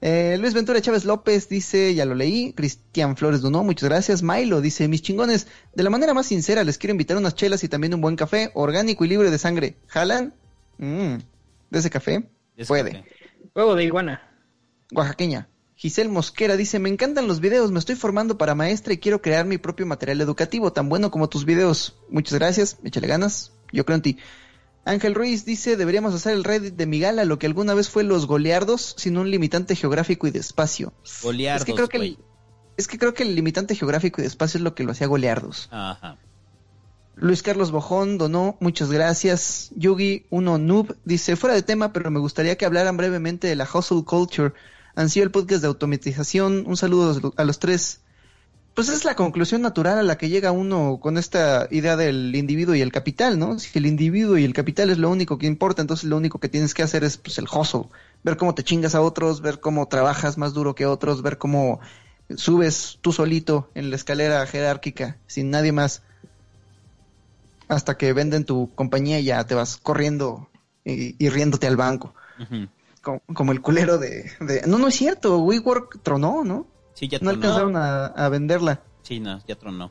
Eh, 0.01 0.37
Luis 0.41 0.55
Ventura 0.55 0.81
Chávez 0.81 1.05
López 1.05 1.49
dice, 1.49 1.93
ya 1.95 2.05
lo 2.05 2.15
leí. 2.15 2.53
Cristian 2.53 3.17
Flores 3.17 3.41
Dunó, 3.41 3.65
muchas 3.65 3.89
gracias. 3.89 4.23
Milo 4.23 4.61
dice, 4.61 4.87
mis 4.87 5.03
chingones, 5.03 5.49
de 5.75 5.83
la 5.83 5.91
manera 5.91 6.15
más 6.15 6.27
sincera 6.27 6.63
les 6.63 6.79
quiero 6.79 6.93
invitar 6.93 7.17
unas 7.17 7.35
chelas 7.35 7.65
y 7.65 7.69
también 7.69 7.95
un 7.95 8.01
buen 8.01 8.15
café, 8.15 8.51
orgánico 8.55 9.05
y 9.05 9.09
libre 9.09 9.31
de 9.33 9.39
sangre. 9.39 9.77
¿Jalan? 9.89 10.35
Mm, 10.79 11.17
¿De 11.71 11.79
ese 11.81 11.91
café? 11.91 12.29
Ese 12.57 12.69
Puede. 12.69 12.93
café. 12.93 13.05
Huevo 13.57 13.75
de 13.75 13.85
iguana. 13.85 14.27
Oaxaqueña. 14.92 15.49
Giselle 15.76 16.10
Mosquera 16.10 16.57
dice, 16.57 16.81
me 16.81 16.89
encantan 16.89 17.28
los 17.28 17.39
videos, 17.39 17.70
me 17.70 17.78
estoy 17.78 17.94
formando 17.94 18.36
para 18.36 18.57
maestra 18.57 18.92
y 18.92 18.99
quiero 18.99 19.23
crear 19.23 19.47
mi 19.47 19.58
propio 19.58 19.86
material 19.86 20.20
educativo, 20.20 20.73
tan 20.73 20.89
bueno 20.89 21.12
como 21.12 21.28
tus 21.28 21.44
videos. 21.44 21.97
Muchas 22.10 22.34
gracias, 22.34 22.78
échale 22.83 23.07
ganas, 23.07 23.52
yo 23.73 23.84
creo 23.84 23.94
en 23.97 24.02
ti. 24.02 24.18
Ángel 24.84 25.15
Ruiz 25.15 25.44
dice, 25.44 25.76
deberíamos 25.76 26.15
hacer 26.15 26.33
el 26.33 26.42
Reddit 26.42 26.75
de 26.75 26.86
Migala, 26.86 27.25
lo 27.25 27.39
que 27.39 27.47
alguna 27.47 27.75
vez 27.75 27.91
fue 27.91 28.02
los 28.02 28.26
goleardos, 28.26 28.94
sin 28.97 29.18
un 29.18 29.31
limitante 29.31 29.76
geográfico 29.76 30.26
y 30.26 30.31
de 30.31 30.41
espacio. 30.41 30.94
Goleardos, 31.23 31.60
es 31.60 31.67
que 31.67 31.75
creo 31.75 31.89
que 31.89 31.97
el, 31.99 32.18
es 32.76 32.89
que 32.89 32.99
creo 32.99 33.15
que 33.15 33.23
el 33.23 33.36
limitante 33.36 33.75
geográfico 33.75 34.20
y 34.20 34.23
de 34.23 34.28
espacio 34.28 34.58
es 34.58 34.65
lo 34.65 34.75
que 34.75 34.83
lo 34.83 34.92
hacía 34.92 35.07
goleardos. 35.07 35.68
Ajá. 35.70 36.17
Luis 37.17 37.42
Carlos 37.42 37.70
Bojón 37.70 38.17
donó, 38.17 38.57
muchas 38.60 38.91
gracias. 38.91 39.70
Yugi, 39.76 40.26
uno 40.31 40.57
noob, 40.57 40.97
dice, 41.05 41.36
fuera 41.36 41.55
de 41.55 41.62
tema, 41.62 41.92
pero 41.92 42.10
me 42.10 42.20
gustaría 42.20 42.57
que 42.57 42.65
hablaran 42.65 42.97
brevemente 42.97 43.49
de 43.49 43.57
la 43.57 43.68
hustle 43.73 44.05
culture. 44.05 44.55
Han 44.99 45.09
el 45.15 45.31
podcast 45.31 45.60
de 45.62 45.68
automatización. 45.68 46.65
Un 46.67 46.77
saludo 46.77 47.33
a 47.36 47.44
los- 47.44 47.60
tres. 47.60 48.01
Pues 48.75 48.89
es 48.89 49.05
la 49.05 49.15
conclusión 49.15 49.62
natural 49.62 49.97
a 49.97 50.02
la 50.02 50.18
que 50.18 50.28
llega 50.28 50.51
uno 50.51 50.99
con 51.01 51.18
esta 51.18 51.68
idea 51.70 51.97
del 51.97 52.35
individuo 52.35 52.75
y 52.75 52.81
el 52.81 52.91
capital, 52.91 53.39
¿no? 53.39 53.60
Si 53.60 53.78
el 53.78 53.86
individuo 53.86 54.36
y 54.39 54.43
el 54.44 54.52
capital 54.55 54.91
es 54.91 54.99
lo 54.99 55.09
único 55.09 55.39
que 55.39 55.47
importa, 55.47 55.83
entonces 55.83 56.09
lo 56.10 56.17
único 56.17 56.41
que 56.41 56.49
tienes 56.49 56.75
que 56.75 56.83
hacer 56.83 57.05
es 57.05 57.17
pues, 57.17 57.39
el 57.39 57.44
hustle. 57.44 57.85
Ver 58.25 58.36
cómo 58.36 58.57
te 58.57 58.65
chingas 58.65 58.97
a 58.97 59.01
otros, 59.01 59.41
ver 59.41 59.60
cómo 59.60 59.86
trabajas 59.86 60.36
más 60.36 60.52
duro 60.52 60.75
que 60.75 60.86
otros, 60.86 61.23
ver 61.23 61.39
cómo 61.39 61.78
subes 62.36 62.99
tú 63.01 63.12
solito 63.12 63.70
en 63.77 63.91
la 63.91 63.97
escalera 63.97 64.44
jerárquica, 64.49 65.17
sin 65.28 65.51
nadie 65.51 65.70
más 65.70 66.02
hasta 67.68 67.97
que 67.97 68.12
venden 68.12 68.44
tu 68.44 68.75
compañía 68.75 69.20
y 69.20 69.27
ya 69.27 69.44
te 69.44 69.55
vas 69.55 69.77
corriendo 69.77 70.49
y, 70.85 71.28
riéndote 71.28 71.68
al 71.68 71.77
banco. 71.77 72.15
Como, 73.09 73.23
como 73.35 73.53
el 73.53 73.62
culero 73.62 73.97
de, 73.97 74.31
de- 74.41 74.62
No, 74.67 74.77
no 74.78 74.89
es 74.89 74.95
cierto. 74.97 75.39
WeWork 75.39 76.03
tronó, 76.03 76.45
¿no? 76.45 76.67
Sí, 76.95 77.09
ya 77.09 77.19
No 77.20 77.31
tronó. 77.31 77.37
alcanzaron 77.47 77.77
a, 77.77 78.07
a 78.07 78.28
venderla. 78.28 78.83
Sí, 79.03 79.19
no, 79.20 79.41
ya 79.47 79.57
tronó. 79.57 79.91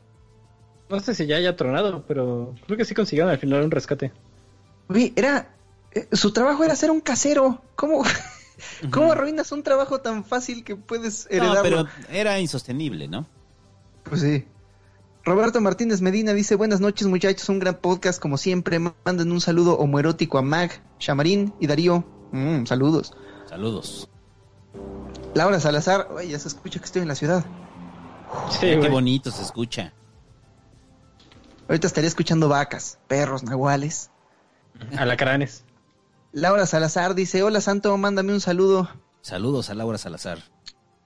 No 0.88 1.00
sé 1.00 1.14
si 1.14 1.26
ya 1.26 1.36
haya 1.36 1.56
tronado, 1.56 2.04
pero 2.06 2.54
creo 2.66 2.78
que 2.78 2.84
sí 2.84 2.94
consiguieron 2.94 3.30
al 3.30 3.38
final 3.38 3.62
un 3.64 3.70
rescate. 3.70 4.12
Oye, 4.88 5.12
era. 5.16 5.54
eh, 5.92 6.08
su 6.12 6.32
trabajo 6.32 6.62
era 6.64 6.76
ser 6.76 6.90
un 6.90 7.00
casero. 7.00 7.60
¿Cómo, 7.74 8.04
¿Cómo 8.92 9.12
arruinas 9.12 9.50
un 9.52 9.62
trabajo 9.62 10.00
tan 10.00 10.24
fácil 10.24 10.64
que 10.64 10.76
puedes 10.76 11.26
heredarlo? 11.30 11.54
No, 11.54 11.62
pero 11.62 11.86
era 12.10 12.38
insostenible, 12.40 13.08
¿no? 13.08 13.26
Pues 14.04 14.20
sí. 14.20 14.44
Roberto 15.24 15.60
Martínez 15.60 16.00
Medina 16.00 16.32
dice, 16.32 16.54
buenas 16.54 16.80
noches 16.80 17.06
muchachos, 17.06 17.48
un 17.50 17.58
gran 17.58 17.74
podcast 17.78 18.20
como 18.22 18.38
siempre. 18.38 18.78
Manden 18.78 19.30
un 19.32 19.40
saludo 19.40 19.76
homoerótico 19.78 20.38
a 20.38 20.42
Mag, 20.42 20.70
Chamarín 20.98 21.52
y 21.60 21.66
Darío. 21.66 22.04
Mm, 22.32 22.66
saludos. 22.66 23.12
Saludos. 23.48 24.08
Laura 25.34 25.60
Salazar, 25.60 26.08
oye, 26.12 26.28
ya 26.28 26.38
se 26.38 26.48
escucha 26.48 26.78
que 26.78 26.84
estoy 26.84 27.02
en 27.02 27.08
la 27.08 27.14
ciudad. 27.14 27.44
Sí, 28.50 28.60
Qué 28.60 28.88
bonito 28.88 29.30
se 29.30 29.42
escucha. 29.42 29.92
Ahorita 31.68 31.86
estaría 31.86 32.08
escuchando 32.08 32.48
vacas, 32.48 32.98
perros, 33.08 33.42
nahuales. 33.42 34.10
Alacranes. 34.96 35.64
Laura 36.32 36.66
Salazar 36.66 37.14
dice, 37.14 37.42
hola 37.42 37.60
Santo, 37.60 37.96
mándame 37.96 38.32
un 38.32 38.40
saludo. 38.40 38.88
Saludos 39.20 39.70
a 39.70 39.74
Laura 39.74 39.98
Salazar. 39.98 40.38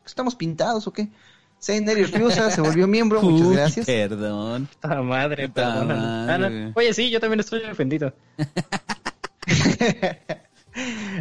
¿Estamos 0.05 0.35
pintados 0.35 0.87
o 0.87 0.93
qué? 0.93 1.11
Seinerio 1.59 2.09
Riusa 2.09 2.51
se 2.51 2.61
volvió 2.61 2.89
miembro, 2.89 3.23
muchas 3.23 3.51
gracias. 3.51 3.87
Perdón. 3.87 4.67
Puta 4.67 5.03
madre, 5.03 5.49
Puta 5.49 5.85
madre. 5.85 6.35
Ah, 6.35 6.39
no. 6.39 6.73
Oye, 6.75 6.93
sí, 6.93 7.09
yo 7.09 7.21
también 7.21 7.39
estoy 7.39 7.63
ofendido. 7.63 8.13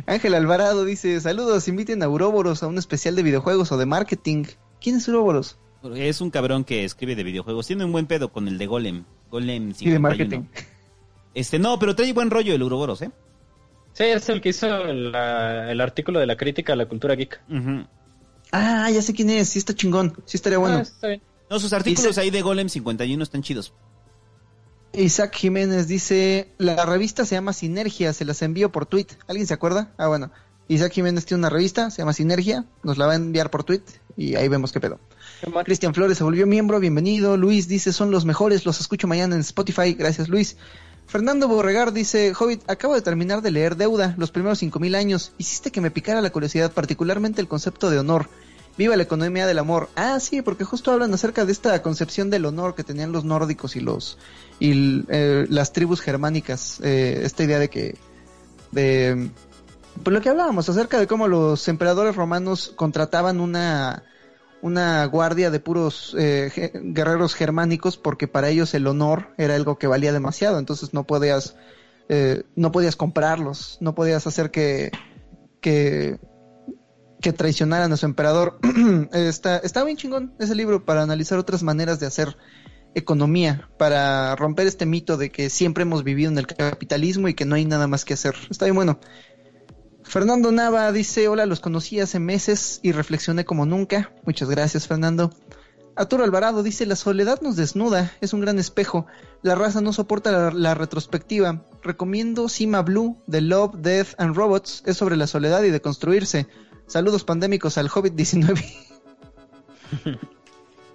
Ángel 0.05 0.33
Alvarado 0.33 0.85
dice, 0.85 1.19
saludos, 1.21 1.67
inviten 1.67 2.01
a 2.03 2.09
Uroboros 2.09 2.63
a 2.63 2.67
un 2.67 2.77
especial 2.77 3.15
de 3.15 3.23
videojuegos 3.23 3.71
o 3.71 3.77
de 3.77 3.85
marketing. 3.85 4.45
¿Quién 4.81 4.97
es 4.97 5.07
Uroboros? 5.07 5.57
Es 5.95 6.21
un 6.21 6.29
cabrón 6.29 6.63
que 6.63 6.83
escribe 6.85 7.15
de 7.15 7.23
videojuegos. 7.23 7.67
Tiene 7.67 7.85
un 7.85 7.91
buen 7.91 8.05
pedo 8.07 8.31
con 8.31 8.47
el 8.47 8.57
de 8.57 8.67
Golem. 8.67 9.03
Golem 9.29 9.73
51. 9.73 9.89
Y 9.89 9.93
de 9.93 9.99
marketing. 9.99 10.41
Este, 11.33 11.59
no, 11.59 11.79
pero 11.79 11.95
trae 11.95 12.13
buen 12.13 12.29
rollo 12.29 12.53
el 12.53 12.61
Uroboros, 12.63 13.01
¿eh? 13.01 13.11
Sí, 13.93 14.03
es 14.05 14.29
el 14.29 14.41
que 14.41 14.49
hizo 14.49 14.67
la- 14.67 15.71
el 15.71 15.81
artículo 15.81 16.19
de 16.19 16.25
la 16.27 16.37
crítica 16.37 16.73
a 16.73 16.75
la 16.75 16.85
cultura 16.87 17.15
geek. 17.15 17.41
Ah, 18.51 18.89
ya 18.91 19.01
sé 19.01 19.13
quién 19.13 19.29
es, 19.29 19.49
sí 19.49 19.59
está 19.59 19.73
chingón, 19.73 20.13
sí 20.25 20.37
estaría 20.37 20.57
bueno. 20.57 20.77
Ah, 20.77 20.81
está 20.81 21.07
bien. 21.07 21.21
No, 21.49 21.59
sus 21.59 21.73
artículos 21.73 22.09
Dice- 22.09 22.21
ahí 22.21 22.29
de 22.31 22.41
Golem 22.41 22.69
51 22.69 23.23
están 23.23 23.41
chidos. 23.41 23.73
Isaac 24.93 25.33
Jiménez 25.35 25.87
dice, 25.87 26.51
la 26.57 26.85
revista 26.85 27.25
se 27.25 27.35
llama 27.35 27.53
Sinergia, 27.53 28.13
se 28.13 28.25
las 28.25 28.41
envío 28.41 28.71
por 28.71 28.85
tweet. 28.85 29.07
¿Alguien 29.27 29.47
se 29.47 29.53
acuerda? 29.53 29.93
Ah, 29.97 30.07
bueno. 30.07 30.31
Isaac 30.67 30.93
Jiménez 30.93 31.25
tiene 31.25 31.39
una 31.39 31.49
revista, 31.49 31.89
se 31.91 32.01
llama 32.01 32.13
Sinergia, 32.13 32.65
nos 32.83 32.97
la 32.97 33.05
va 33.05 33.13
a 33.13 33.15
enviar 33.15 33.49
por 33.49 33.63
tweet 33.63 33.83
y 34.15 34.35
ahí 34.35 34.47
vemos 34.47 34.71
qué 34.71 34.79
pedo. 34.79 34.99
Cristian 35.65 35.93
Flores 35.93 36.17
se 36.17 36.23
volvió 36.23 36.47
miembro, 36.47 36.79
bienvenido. 36.79 37.35
Luis 37.35 37.67
dice, 37.67 37.91
son 37.91 38.11
los 38.11 38.25
mejores, 38.25 38.65
los 38.65 38.79
escucho 38.79 39.07
mañana 39.07 39.35
en 39.35 39.41
Spotify, 39.41 39.93
gracias 39.93 40.29
Luis. 40.29 40.55
Fernando 41.07 41.49
Borregar 41.49 41.91
dice, 41.91 42.33
Hobbit, 42.37 42.69
acabo 42.69 42.93
de 42.93 43.01
terminar 43.01 43.41
de 43.41 43.51
leer 43.51 43.75
Deuda, 43.75 44.15
los 44.17 44.31
primeros 44.31 44.59
5000 44.59 44.95
años. 44.95 45.33
Hiciste 45.37 45.71
que 45.71 45.81
me 45.81 45.91
picara 45.91 46.21
la 46.21 46.29
curiosidad, 46.29 46.71
particularmente 46.71 47.41
el 47.41 47.49
concepto 47.49 47.89
de 47.89 47.99
honor. 47.99 48.29
Viva 48.77 48.95
la 48.95 49.03
economía 49.03 49.45
del 49.45 49.59
amor. 49.59 49.89
Ah, 49.95 50.19
sí, 50.19 50.41
porque 50.41 50.63
justo 50.63 50.91
hablan 50.91 51.13
acerca 51.13 51.45
de 51.45 51.51
esta 51.51 51.81
concepción 51.81 52.29
del 52.29 52.45
honor 52.45 52.73
que 52.73 52.83
tenían 52.83 53.11
los 53.11 53.25
nórdicos 53.25 53.75
y 53.75 53.81
los 53.81 54.17
y 54.59 55.03
eh, 55.09 55.45
las 55.49 55.73
tribus 55.73 56.01
germánicas. 56.01 56.79
eh, 56.81 57.21
esta 57.23 57.43
idea 57.43 57.59
de 57.59 57.69
que 57.69 57.97
de 58.71 59.29
pues 60.03 60.13
lo 60.13 60.21
que 60.21 60.29
hablábamos 60.29 60.69
acerca 60.69 60.99
de 60.99 61.07
cómo 61.07 61.27
los 61.27 61.67
emperadores 61.67 62.15
romanos 62.15 62.73
contrataban 62.75 63.41
una 63.41 64.03
una 64.61 65.05
guardia 65.05 65.51
de 65.51 65.59
puros 65.59 66.15
eh, 66.17 66.71
guerreros 66.81 67.35
germánicos 67.35 67.97
porque 67.97 68.27
para 68.27 68.49
ellos 68.49 68.73
el 68.73 68.87
honor 68.87 69.33
era 69.37 69.55
algo 69.55 69.77
que 69.77 69.87
valía 69.87 70.13
demasiado 70.13 70.59
entonces 70.59 70.93
no 70.93 71.03
podías 71.03 71.55
no 72.55 72.73
podías 72.73 72.97
comprarlos 72.97 73.77
no 73.79 73.95
podías 73.95 74.27
hacer 74.27 74.51
que 74.51 74.91
que 75.61 76.19
que 77.21 77.33
traicionaran 77.33 77.91
a 77.93 77.97
su 77.97 78.05
emperador 78.05 78.59
está 79.13 79.57
está 79.57 79.83
bien 79.83 79.97
chingón 79.97 80.33
ese 80.39 80.55
libro 80.55 80.85
para 80.85 81.03
analizar 81.03 81.37
otras 81.39 81.63
maneras 81.63 81.99
de 81.99 82.07
hacer 82.07 82.37
economía 82.93 83.69
para 83.77 84.35
romper 84.35 84.67
este 84.67 84.85
mito 84.85 85.17
de 85.17 85.31
que 85.31 85.49
siempre 85.49 85.83
hemos 85.83 86.03
vivido 86.03 86.31
en 86.31 86.37
el 86.37 86.47
capitalismo 86.47 87.27
y 87.27 87.33
que 87.33 87.45
no 87.45 87.55
hay 87.55 87.65
nada 87.65 87.87
más 87.87 88.03
que 88.03 88.15
hacer 88.15 88.35
está 88.49 88.65
bien 88.65 88.75
bueno 88.75 88.99
Fernando 90.03 90.51
Nava 90.51 90.91
dice, 90.91 91.29
hola, 91.29 91.45
los 91.45 91.61
conocí 91.61 92.01
hace 92.01 92.19
meses 92.19 92.81
y 92.83 92.91
reflexioné 92.91 93.45
como 93.45 93.65
nunca. 93.65 94.11
Muchas 94.25 94.49
gracias, 94.49 94.85
Fernando. 94.85 95.31
Arturo 95.95 96.25
Alvarado 96.25 96.63
dice, 96.63 96.85
la 96.85 96.97
soledad 96.97 97.41
nos 97.41 97.55
desnuda, 97.55 98.11
es 98.19 98.33
un 98.33 98.41
gran 98.41 98.59
espejo. 98.59 99.05
La 99.41 99.55
raza 99.55 99.79
no 99.79 99.93
soporta 99.93 100.31
la, 100.31 100.51
la 100.51 100.73
retrospectiva. 100.73 101.65
Recomiendo 101.81 102.49
Cima 102.49 102.81
Blue 102.81 103.21
de 103.27 103.39
Love, 103.39 103.75
Death 103.77 104.09
and 104.17 104.35
Robots. 104.35 104.83
Es 104.85 104.97
sobre 104.97 105.15
la 105.15 105.27
soledad 105.27 105.63
y 105.63 105.69
de 105.69 105.81
construirse. 105.81 106.47
Saludos 106.91 107.23
pandémicos 107.23 107.77
al 107.77 107.87
Hobbit 107.87 108.15
19. 108.15 108.61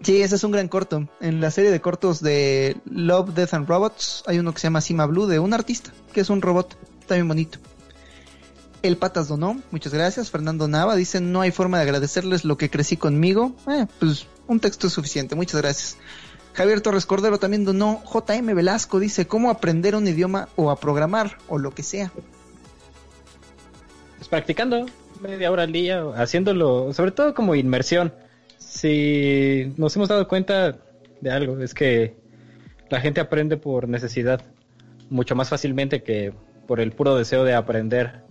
sí, 0.03 0.21
ese 0.21 0.35
es 0.35 0.45
un 0.45 0.51
gran 0.51 0.69
corto. 0.69 1.09
En 1.23 1.41
la 1.41 1.51
serie 1.51 1.71
de 1.71 1.81
cortos 1.81 2.21
de 2.21 2.77
Love, 2.85 3.33
Death 3.33 3.55
and 3.55 3.67
Robots 3.67 4.23
hay 4.27 4.39
uno 4.39 4.53
que 4.53 4.61
se 4.61 4.67
llama 4.67 4.83
Cima 4.83 5.07
Blue 5.07 5.27
de 5.27 5.39
un 5.39 5.55
artista, 5.55 5.95
que 6.13 6.21
es 6.21 6.29
un 6.29 6.43
robot. 6.43 6.77
Está 7.01 7.15
bien 7.15 7.27
bonito. 7.27 7.57
El 8.83 8.99
Patas 8.99 9.29
donó, 9.29 9.59
muchas 9.71 9.95
gracias. 9.95 10.31
Fernando 10.31 10.69
Nava 10.69 10.97
dice, 10.97 11.23
no 11.23 11.41
hay 11.41 11.51
forma 11.51 11.79
de 11.79 11.85
agradecerles 11.85 12.45
lo 12.45 12.59
que 12.59 12.69
crecí 12.69 12.99
conmigo. 12.99 13.55
Eh, 13.67 13.87
pues 13.99 14.27
un 14.49 14.61
texto 14.61 14.89
es 14.89 14.93
suficiente, 14.93 15.35
muchas 15.35 15.63
gracias. 15.63 15.97
Javier 16.53 16.83
Torres 16.83 17.07
Cordero 17.07 17.39
también 17.39 17.65
donó. 17.65 18.03
JM 18.05 18.55
Velasco 18.55 19.01
dice, 19.01 19.27
¿cómo 19.27 19.49
aprender 19.49 19.97
un 19.97 20.07
idioma 20.07 20.51
o 20.57 20.71
a 20.71 20.77
programar 20.77 21.39
o 21.49 21.57
lo 21.57 21.71
que 21.71 21.83
sea? 21.83 22.13
Pues 24.19 24.29
practicando 24.29 24.85
media 25.27 25.51
hora 25.51 25.65
al 25.65 25.73
día, 25.73 26.05
haciéndolo, 26.15 26.93
sobre 26.93 27.11
todo 27.11 27.35
como 27.35 27.55
inmersión. 27.55 28.13
Si 28.59 29.73
nos 29.77 29.95
hemos 29.97 30.09
dado 30.09 30.29
cuenta 30.29 30.79
de 31.21 31.31
algo, 31.31 31.61
es 31.61 31.75
que 31.75 32.17
la 32.91 33.01
gente 33.01 33.21
aprende 33.21 33.57
por 33.57 33.89
necesidad 33.89 34.41
mucho 35.11 35.35
más 35.35 35.49
fácilmente 35.49 36.03
que 36.03 36.33
por 36.67 36.81
el 36.81 36.93
puro 36.93 37.17
deseo 37.17 37.45
de 37.45 37.55
aprender. 37.55 38.23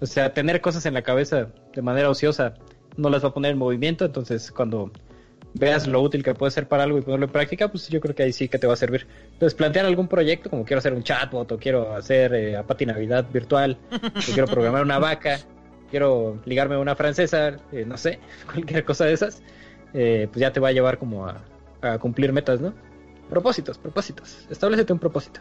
O 0.00 0.06
sea, 0.06 0.34
tener 0.34 0.60
cosas 0.60 0.86
en 0.86 0.94
la 0.94 1.02
cabeza 1.02 1.48
de 1.74 1.82
manera 1.82 2.10
ociosa 2.10 2.54
no 2.96 3.10
las 3.10 3.24
va 3.24 3.28
a 3.28 3.34
poner 3.34 3.52
en 3.52 3.58
movimiento, 3.58 4.04
entonces 4.04 4.50
cuando 4.50 4.90
veas 5.54 5.86
lo 5.86 6.00
útil 6.00 6.22
que 6.22 6.34
puede 6.34 6.50
ser 6.50 6.68
para 6.68 6.84
algo 6.84 6.98
y 6.98 7.02
ponerlo 7.02 7.26
en 7.26 7.32
práctica, 7.32 7.68
pues 7.68 7.88
yo 7.88 8.00
creo 8.00 8.14
que 8.14 8.22
ahí 8.22 8.32
sí 8.32 8.48
que 8.48 8.58
te 8.58 8.66
va 8.66 8.74
a 8.74 8.76
servir. 8.76 9.06
Entonces, 9.32 9.54
plantear 9.54 9.86
algún 9.86 10.08
proyecto, 10.08 10.50
como 10.50 10.64
quiero 10.64 10.78
hacer 10.78 10.92
un 10.92 11.02
chatbot, 11.02 11.50
o 11.52 11.58
quiero 11.58 11.94
hacer 11.94 12.34
eh, 12.34 12.56
a 12.56 12.62
Pati 12.62 12.86
Navidad 12.86 13.26
virtual, 13.32 13.78
o 13.90 14.32
quiero 14.32 14.46
programar 14.46 14.82
una 14.82 14.98
vaca, 14.98 15.40
quiero 15.90 16.40
ligarme 16.44 16.74
a 16.74 16.78
una 16.78 16.96
francesa, 16.96 17.56
eh, 17.72 17.84
no 17.86 17.96
sé, 17.96 18.20
cualquier 18.52 18.84
cosa 18.84 19.04
de 19.04 19.12
esas, 19.12 19.42
eh, 19.94 20.28
pues 20.30 20.40
ya 20.40 20.52
te 20.52 20.60
va 20.60 20.68
a 20.68 20.72
llevar 20.72 20.98
como 20.98 21.26
a, 21.26 21.42
a 21.82 21.98
cumplir 21.98 22.32
metas, 22.32 22.60
¿no? 22.60 22.74
Propósitos, 23.30 23.78
propósitos. 23.78 24.46
Establecete 24.50 24.92
un 24.92 24.98
propósito. 24.98 25.40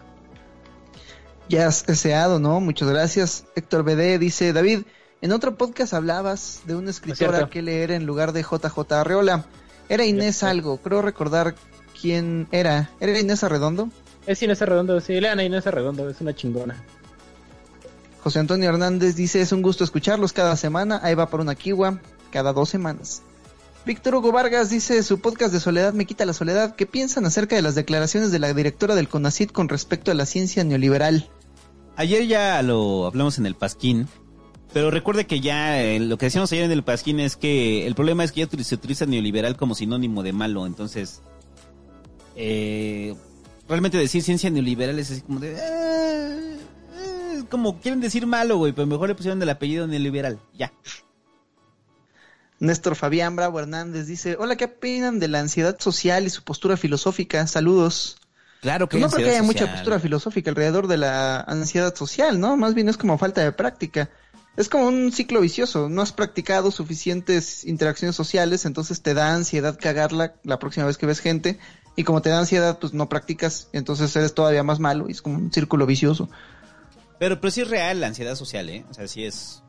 Ya 1.47 1.67
has 1.67 1.85
deseado, 1.85 2.39
¿no? 2.39 2.59
Muchas 2.59 2.89
gracias. 2.89 3.45
Héctor 3.55 3.83
BD 3.83 4.17
dice, 4.17 4.51
David, 4.51 4.81
en 5.21 5.31
otro 5.31 5.55
podcast 5.55 5.93
hablabas 5.93 6.61
de 6.65 6.75
una 6.75 6.89
escritora 6.89 7.37
cierto. 7.37 7.49
que 7.49 7.61
leer 7.61 7.91
en 7.91 8.05
lugar 8.05 8.31
de 8.33 8.41
JJ 8.41 8.91
Arreola. 8.91 9.45
Era 9.87 10.05
Inés 10.05 10.43
algo, 10.43 10.77
creo 10.77 11.03
recordar 11.03 11.55
quién 11.99 12.47
era. 12.51 12.89
¿Era 12.99 13.19
Inés 13.19 13.43
Arredondo? 13.43 13.89
Es 14.25 14.41
Inés 14.41 14.61
Arredondo, 14.63 14.99
sí, 14.99 15.21
lean 15.21 15.37
a 15.37 15.43
Inés 15.43 15.67
Arredondo, 15.67 16.09
es 16.09 16.19
una 16.21 16.33
chingona. 16.33 16.83
José 18.25 18.39
Antonio 18.39 18.67
Hernández 18.67 19.15
dice, 19.15 19.39
es 19.39 19.51
un 19.51 19.61
gusto 19.61 19.83
escucharlos 19.83 20.33
cada 20.33 20.57
semana. 20.57 20.99
Ahí 21.03 21.13
va 21.13 21.29
por 21.29 21.41
una 21.41 21.53
kiwa 21.53 21.99
cada 22.31 22.53
dos 22.53 22.69
semanas. 22.69 23.21
Víctor 23.85 24.15
Hugo 24.15 24.31
Vargas 24.31 24.71
dice, 24.71 25.03
su 25.03 25.19
podcast 25.19 25.53
de 25.53 25.59
Soledad 25.59 25.93
me 25.93 26.07
quita 26.07 26.25
la 26.25 26.33
soledad. 26.33 26.75
¿Qué 26.75 26.87
piensan 26.87 27.27
acerca 27.27 27.55
de 27.55 27.61
las 27.61 27.75
declaraciones 27.75 28.31
de 28.31 28.39
la 28.39 28.51
directora 28.51 28.95
del 28.95 29.09
CONACIT 29.09 29.51
con 29.51 29.69
respecto 29.69 30.09
a 30.09 30.15
la 30.15 30.25
ciencia 30.25 30.63
neoliberal? 30.63 31.29
Ayer 31.97 32.25
ya 32.25 32.59
lo 32.63 33.05
hablamos 33.05 33.37
en 33.37 33.45
el 33.45 33.53
Pasquín, 33.53 34.07
pero 34.73 34.89
recuerde 34.89 35.27
que 35.27 35.39
ya 35.39 35.79
eh, 35.83 35.99
lo 35.99 36.17
que 36.17 36.25
decíamos 36.25 36.51
ayer 36.51 36.63
en 36.65 36.71
el 36.71 36.83
Pasquín 36.83 37.19
es 37.19 37.35
que 37.35 37.85
el 37.85 37.93
problema 37.93 38.23
es 38.23 38.31
que 38.31 38.43
ya 38.43 38.63
se 38.63 38.73
utiliza 38.73 39.05
neoliberal 39.05 39.55
como 39.55 39.75
sinónimo 39.75 40.23
de 40.23 40.33
malo, 40.33 40.65
entonces 40.65 41.21
eh, 42.35 43.13
realmente 43.69 43.99
decir 43.99 44.23
ciencia 44.23 44.49
neoliberal 44.49 44.97
es 44.97 45.11
así 45.11 45.21
como 45.21 45.39
de... 45.39 45.55
eh, 45.59 46.55
como 47.43 47.79
quieren 47.79 48.01
decir 48.01 48.25
malo, 48.25 48.57
güey, 48.57 48.73
pero 48.73 48.87
mejor 48.87 49.09
le 49.09 49.15
pusieron 49.15 49.41
el 49.41 49.49
apellido 49.49 49.87
neoliberal, 49.87 50.39
ya. 50.53 50.71
Néstor 52.59 52.95
Fabián 52.95 53.35
Bravo 53.35 53.59
Hernández 53.59 54.07
dice, 54.07 54.37
hola, 54.39 54.55
¿qué 54.55 54.65
opinan 54.65 55.19
de 55.19 55.27
la 55.27 55.39
ansiedad 55.39 55.77
social 55.79 56.25
y 56.25 56.29
su 56.29 56.43
postura 56.43 56.77
filosófica? 56.77 57.45
Saludos. 57.47 58.17
Claro 58.61 58.87
que 58.87 58.97
Pues 58.97 59.11
no 59.11 59.15
creo 59.15 59.27
que 59.27 59.31
haya 59.35 59.43
mucha 59.43 59.71
postura 59.71 59.99
filosófica 59.99 60.49
alrededor 60.49 60.87
de 60.87 60.97
la 60.97 61.41
ansiedad 61.41 61.93
social, 61.95 62.39
¿no? 62.39 62.57
Más 62.57 62.73
bien 62.73 62.89
es 62.89 62.97
como 62.97 63.17
falta 63.17 63.43
de 63.43 63.51
práctica. 63.51 64.09
Es 64.57 64.69
como 64.69 64.87
un 64.87 65.11
ciclo 65.11 65.41
vicioso. 65.41 65.89
No 65.89 66.01
has 66.01 66.13
practicado 66.13 66.71
suficientes 66.71 67.65
interacciones 67.65 68.15
sociales, 68.15 68.65
entonces 68.65 69.01
te 69.01 69.13
da 69.13 69.33
ansiedad 69.33 69.77
cagarla 69.79 70.35
la 70.43 70.59
próxima 70.59 70.85
vez 70.85 70.97
que 70.97 71.05
ves 71.05 71.19
gente. 71.19 71.59
Y 71.97 72.05
como 72.05 72.21
te 72.21 72.29
da 72.29 72.39
ansiedad, 72.39 72.79
pues 72.79 72.93
no 72.93 73.09
practicas, 73.09 73.67
entonces 73.73 74.15
eres 74.15 74.33
todavía 74.33 74.63
más 74.63 74.79
malo. 74.79 75.07
Y 75.09 75.11
es 75.11 75.21
como 75.21 75.37
un 75.37 75.51
círculo 75.51 75.85
vicioso. 75.85 76.29
Pero, 77.19 77.39
pero 77.39 77.51
sí 77.51 77.61
es 77.61 77.69
real 77.69 78.01
la 78.01 78.07
ansiedad 78.07 78.35
social, 78.35 78.69
¿eh? 78.69 78.85
O 78.89 78.93
sea, 78.93 79.07
sí 79.07 79.23
es... 79.23 79.63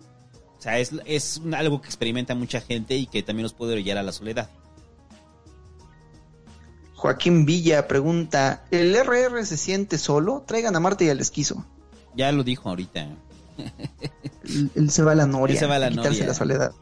O 0.58 0.62
sea, 0.62 0.78
es, 0.78 0.90
es 1.04 1.40
algo 1.54 1.80
que 1.80 1.86
experimenta 1.86 2.34
mucha 2.34 2.60
gente 2.60 2.96
y 2.96 3.06
que 3.06 3.22
también 3.22 3.44
nos 3.44 3.52
puede 3.52 3.72
orillar 3.72 3.98
a 3.98 4.02
la 4.02 4.12
soledad. 4.12 4.50
Joaquín 6.94 7.44
Villa 7.44 7.86
pregunta, 7.86 8.64
¿el 8.70 8.96
RR 8.96 9.44
se 9.44 9.58
siente 9.58 9.98
solo? 9.98 10.44
Traigan 10.46 10.74
a 10.74 10.80
Marta 10.80 11.04
y 11.04 11.10
al 11.10 11.20
esquizo. 11.20 11.64
Ya 12.16 12.32
lo 12.32 12.42
dijo 12.42 12.70
ahorita. 12.70 13.06
Él, 14.44 14.70
él 14.74 14.90
se 14.90 15.02
va 15.02 15.12
a 15.12 15.14
la 15.14 15.26
noria. 15.26 15.52
Él 15.54 15.58
se 15.58 15.66
va 15.66 15.76
a 15.76 15.78
la 15.78 15.90
quitarse 15.90 16.10
noria. 16.10 16.26
la 16.26 16.34
soledad. 16.34 16.72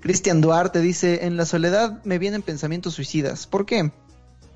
Cristian 0.00 0.40
Duarte 0.40 0.80
dice, 0.80 1.26
en 1.26 1.36
la 1.36 1.46
soledad 1.46 2.02
me 2.04 2.18
vienen 2.18 2.42
pensamientos 2.42 2.94
suicidas. 2.94 3.46
¿Por 3.46 3.64
qué? 3.64 3.92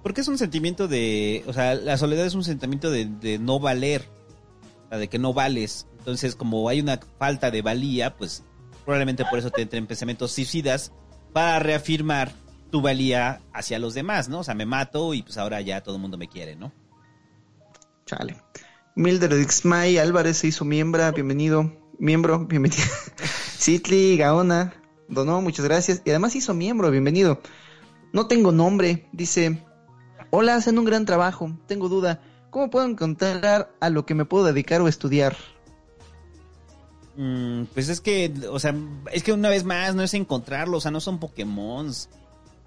Porque 0.02 0.20
es 0.20 0.28
un 0.28 0.38
sentimiento 0.38 0.88
de... 0.88 1.44
O 1.46 1.52
sea, 1.52 1.74
la 1.74 1.96
soledad 1.96 2.26
es 2.26 2.34
un 2.34 2.42
sentimiento 2.42 2.90
de, 2.90 3.06
de 3.06 3.38
no 3.38 3.60
valer. 3.60 4.08
Sea, 4.88 4.98
de 4.98 5.08
que 5.08 5.18
no 5.18 5.32
vales. 5.32 5.86
Entonces, 5.98 6.36
como 6.36 6.68
hay 6.68 6.80
una 6.80 7.00
falta 7.18 7.50
de 7.50 7.62
valía, 7.62 8.16
pues 8.16 8.44
probablemente 8.84 9.24
por 9.28 9.38
eso 9.38 9.50
te 9.50 9.62
entren 9.62 9.86
pensamientos 9.86 10.32
suicidas 10.32 10.92
para 11.32 11.58
reafirmar 11.58 12.32
tu 12.70 12.80
valía 12.80 13.40
hacia 13.52 13.78
los 13.78 13.94
demás, 13.94 14.28
¿no? 14.28 14.40
O 14.40 14.44
sea, 14.44 14.54
me 14.54 14.66
mato 14.66 15.14
y 15.14 15.22
pues 15.22 15.36
ahora 15.38 15.60
ya 15.60 15.82
todo 15.82 15.96
el 15.96 16.00
mundo 16.00 16.18
me 16.18 16.28
quiere, 16.28 16.56
¿no? 16.56 16.72
Chale. 18.06 18.36
Mildred 18.94 19.38
Ixmay 19.40 19.98
Álvarez 19.98 20.38
se 20.38 20.46
hizo 20.46 20.64
miembro, 20.64 21.12
bienvenido. 21.12 21.72
Miembro, 21.98 22.46
bienvenido. 22.46 22.82
Citli, 23.58 24.16
Gaona, 24.16 24.74
donó, 25.08 25.42
muchas 25.42 25.64
gracias. 25.64 26.02
Y 26.04 26.10
además 26.10 26.36
hizo 26.36 26.54
miembro, 26.54 26.90
bienvenido. 26.90 27.40
No 28.12 28.26
tengo 28.26 28.52
nombre, 28.52 29.08
dice. 29.12 29.62
Hola, 30.30 30.54
hacen 30.54 30.78
un 30.78 30.84
gran 30.84 31.04
trabajo. 31.04 31.58
Tengo 31.66 31.88
duda. 31.88 32.22
¿Cómo 32.56 32.70
puedo 32.70 32.86
encontrar 32.86 33.70
a 33.80 33.90
lo 33.90 34.06
que 34.06 34.14
me 34.14 34.24
puedo 34.24 34.46
dedicar 34.46 34.80
o 34.80 34.88
estudiar? 34.88 35.36
Mm, 37.14 37.64
pues 37.64 37.90
es 37.90 38.00
que, 38.00 38.32
o 38.50 38.58
sea, 38.58 38.74
es 39.12 39.22
que 39.22 39.34
una 39.34 39.50
vez 39.50 39.64
más 39.64 39.94
no 39.94 40.02
es 40.02 40.14
encontrarlo, 40.14 40.78
o 40.78 40.80
sea, 40.80 40.90
no 40.90 41.02
son 41.02 41.20
Pokémon. 41.20 41.92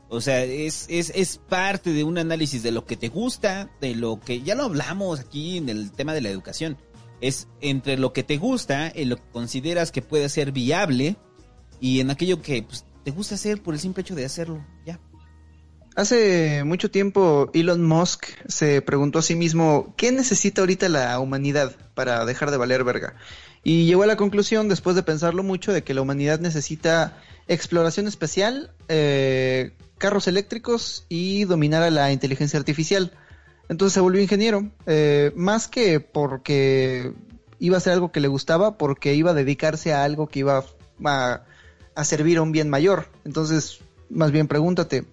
O 0.10 0.22
sea, 0.22 0.44
es, 0.44 0.86
es, 0.90 1.12
es 1.16 1.40
parte 1.40 1.92
de 1.92 2.04
un 2.04 2.20
análisis 2.20 2.62
de 2.62 2.70
lo 2.70 2.86
que 2.86 2.98
te 2.98 3.10
gusta, 3.10 3.72
de 3.82 3.96
lo 3.96 4.20
que 4.20 4.44
ya 4.44 4.54
lo 4.54 4.66
hablamos 4.66 5.22
aquí 5.22 5.58
en 5.58 5.70
el 5.70 5.92
tema 5.92 6.14
de 6.14 6.22
la 6.22 6.30
educación. 6.30 6.78
Es 7.20 7.48
entre 7.60 7.98
lo 7.98 8.14
que 8.14 8.22
te 8.22 8.38
gusta, 8.38 8.90
en 8.90 9.10
lo 9.10 9.16
que 9.16 9.32
consideras 9.32 9.92
que 9.92 10.04
puede 10.04 10.30
ser 10.30 10.52
viable 10.52 11.18
y 11.82 12.00
en 12.00 12.12
aquello 12.12 12.44
que 12.44 12.62
pues, 12.62 12.86
te 13.04 13.10
gusta 13.10 13.34
hacer 13.34 13.64
por 13.64 13.74
el 13.74 13.80
simple 13.80 14.02
hecho 14.02 14.14
de 14.14 14.26
hacerlo. 14.26 14.64
Ya. 14.86 15.00
Hace 16.00 16.64
mucho 16.64 16.90
tiempo 16.90 17.52
Elon 17.54 17.84
Musk 17.84 18.28
se 18.48 18.82
preguntó 18.82 19.20
a 19.20 19.22
sí 19.22 19.36
mismo 19.36 19.94
qué 19.98 20.14
necesita 20.14 20.62
ahorita 20.62 20.88
la 20.88 21.20
humanidad 21.20 21.76
para 21.94 22.24
dejar 22.24 22.52
de 22.52 22.58
valer 22.58 22.86
verga. 22.86 23.16
Y 23.66 23.86
llegó 23.86 24.04
a 24.04 24.08
la 24.08 24.16
conclusión, 24.16 24.70
después 24.70 24.96
de 24.96 25.04
pensarlo 25.04 25.44
mucho, 25.44 25.74
de 25.74 25.84
que 25.84 25.94
la 25.94 26.00
humanidad 26.00 26.40
necesita 26.40 27.18
exploración 27.50 28.08
espacial, 28.08 28.72
eh, 28.88 29.74
carros 29.98 30.30
eléctricos 30.30 31.06
y 31.10 31.44
dominar 31.44 31.84
a 31.84 31.92
la 31.92 32.14
inteligencia 32.14 32.58
artificial. 32.58 33.12
Entonces 33.68 33.94
se 33.94 34.00
volvió 34.00 34.22
ingeniero, 34.22 34.72
eh, 34.86 35.34
más 35.36 35.68
que 35.68 36.00
porque 36.00 37.12
iba 37.60 37.76
a 37.76 37.80
hacer 37.80 37.92
algo 37.92 38.14
que 38.14 38.22
le 38.22 38.30
gustaba, 38.30 38.78
porque 38.78 39.16
iba 39.16 39.32
a 39.32 39.34
dedicarse 39.34 39.92
a 39.92 40.06
algo 40.06 40.30
que 40.30 40.40
iba 40.40 40.64
a 41.04 42.04
servir 42.06 42.38
a 42.38 42.42
un 42.42 42.54
bien 42.54 42.70
mayor. 42.70 43.08
Entonces, 43.26 43.80
más 44.10 44.32
bien 44.32 44.48
pregúntate, 44.48 45.04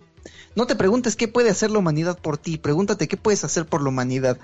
no 0.56 0.66
te 0.66 0.74
preguntes 0.74 1.14
qué 1.14 1.28
puede 1.28 1.50
hacer 1.50 1.70
la 1.70 1.78
humanidad 1.78 2.18
por 2.18 2.38
ti, 2.38 2.58
pregúntate 2.58 3.06
qué 3.06 3.16
puedes 3.16 3.44
hacer 3.44 3.66
por 3.66 3.82
la 3.82 3.90
humanidad. 3.90 4.38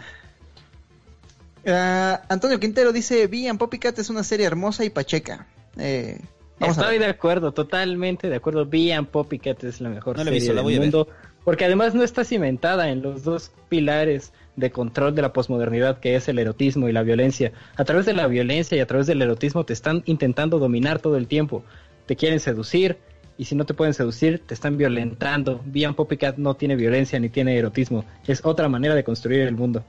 Ah, 1.67 2.23
Antonio 2.29 2.61
Quintero 2.61 2.93
dice, 2.93 3.27
Vi 3.27 3.49
and 3.49 3.59
Poppycat 3.59 3.99
es 3.99 4.11
una 4.11 4.23
serie 4.23 4.47
hermosa 4.47 4.85
y 4.85 4.91
pacheca. 4.91 5.47
Eh, 5.79 6.21
vamos 6.59 6.77
Estoy 6.77 6.99
de 6.99 7.07
acuerdo, 7.07 7.53
totalmente 7.53 8.29
de 8.29 8.37
acuerdo. 8.37 8.67
Be 8.67 8.95
Poppycat 9.11 9.65
es 9.65 9.81
la 9.81 9.89
mejor 9.89 10.17
No 10.17 10.25
serie 10.25 10.39
visto, 10.39 10.53
la 10.53 10.57
del 10.57 10.65
voy 10.65 10.75
a 10.75 10.81
ver. 10.81 10.93
mundo. 10.93 11.09
Porque 11.45 11.65
además 11.65 11.95
no 11.95 12.05
está 12.05 12.25
cimentada 12.25 12.91
en 12.91 13.03
los 13.03 13.25
dos 13.25 13.51
pilares 13.69 14.33
de 14.55 14.71
control 14.71 15.15
de 15.15 15.23
la 15.23 15.33
posmodernidad 15.33 15.99
que 15.99 16.15
es 16.15 16.29
el 16.29 16.39
erotismo 16.39 16.89
y 16.89 16.93
la 16.93 17.03
violencia. 17.03 17.53
A 17.77 17.85
través 17.85 18.07
de 18.07 18.13
la 18.13 18.27
violencia 18.27 18.77
y 18.77 18.81
a 18.81 18.87
través 18.87 19.07
del 19.07 19.23
erotismo 19.23 19.65
te 19.65 19.73
están 19.73 20.03
intentando 20.07 20.59
dominar 20.59 21.01
todo 21.01 21.17
el 21.17 21.27
tiempo. 21.27 21.65
Te 22.07 22.17
quieren 22.17 22.39
seducir 22.39 22.99
y 23.43 23.45
si 23.45 23.57
no 23.57 23.67
te 23.67 23.75
pueden 23.75 23.93
seducir 23.93 24.41
te 24.47 24.55
están 24.55 24.77
violentando. 24.77 25.61
Be 25.65 25.93
Poppycat 25.93 26.37
no 26.37 26.55
tiene 26.55 26.77
violencia 26.77 27.19
ni 27.19 27.29
tiene 27.29 27.59
erotismo. 27.59 28.05
Es 28.25 28.41
otra 28.45 28.69
manera 28.69 28.95
de 28.95 29.03
construir 29.03 29.41
el 29.41 29.57
mundo. 29.57 29.85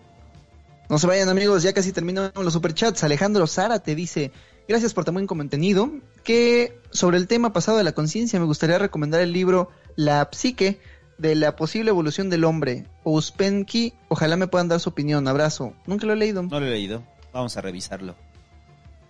No 0.90 0.98
se 0.98 1.06
vayan 1.06 1.30
amigos, 1.30 1.62
ya 1.62 1.72
casi 1.72 1.92
terminamos 1.92 2.32
los 2.36 2.52
superchats. 2.52 3.04
Alejandro 3.04 3.46
Sara 3.46 3.78
te 3.78 3.94
dice, 3.94 4.32
gracias 4.68 4.96
por 4.96 5.06
tan 5.06 5.14
buen 5.14 5.28
contenido, 5.28 5.92
que 6.24 6.80
sobre 6.90 7.18
el 7.18 7.28
tema 7.28 7.54
pasado 7.54 7.78
de 7.78 7.84
la 7.84 7.92
conciencia 7.92 8.40
me 8.40 8.48
gustaría 8.48 8.80
recomendar 8.80 9.22
el 9.22 9.34
libro 9.34 9.70
La 9.96 10.28
psique 10.32 10.80
de 11.20 11.36
la 11.36 11.56
posible 11.56 11.92
evolución 11.92 12.32
del 12.32 12.46
hombre. 12.46 12.86
Ouspenki, 13.04 13.94
ojalá 14.10 14.36
me 14.36 14.48
puedan 14.48 14.68
dar 14.68 14.80
su 14.80 14.90
opinión. 14.90 15.28
Abrazo. 15.28 15.76
Nunca 15.86 16.08
lo 16.08 16.14
he 16.14 16.16
leído. 16.16 16.42
No 16.42 16.60
lo 16.60 16.66
he 16.66 16.72
leído. 16.72 17.04
Vamos 17.32 17.56
a 17.56 17.62
revisarlo. 17.62 18.16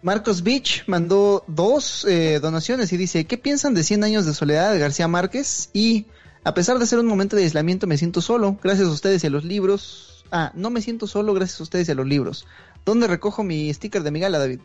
Marcos 0.04 0.44
Beach 0.44 0.84
mandó 0.86 1.46
dos 1.48 2.06
eh, 2.06 2.40
donaciones 2.42 2.92
y 2.92 2.98
dice, 2.98 3.26
¿qué 3.26 3.38
piensan 3.38 3.74
de 3.74 3.84
100 3.84 4.04
años 4.04 4.26
de 4.26 4.34
soledad 4.34 4.74
de 4.74 4.80
García 4.80 5.08
Márquez? 5.08 5.70
Y 5.72 6.06
a 6.44 6.54
pesar 6.54 6.78
de 6.78 6.86
ser 6.86 7.00
un 7.00 7.06
momento 7.06 7.38
de 7.38 7.44
aislamiento 7.44 7.88
me 7.88 7.98
siento 7.98 8.20
solo, 8.20 8.60
gracias 8.62 8.90
a 8.90 8.92
ustedes 8.92 9.24
y 9.24 9.28
a 9.28 9.30
los 9.30 9.46
libros. 9.46 10.26
Ah, 10.30 10.52
no 10.56 10.70
me 10.70 10.82
siento 10.82 11.08
solo 11.08 11.34
gracias 11.34 11.62
a 11.62 11.64
ustedes 11.64 11.88
y 11.88 11.94
a 11.94 11.96
los 11.96 12.06
libros. 12.06 12.46
¿Dónde 12.86 13.08
recojo 13.08 13.44
mi 13.44 13.74
sticker 13.74 14.04
de 14.04 14.12
mi 14.12 14.20
gala, 14.20 14.40
David? 14.40 14.60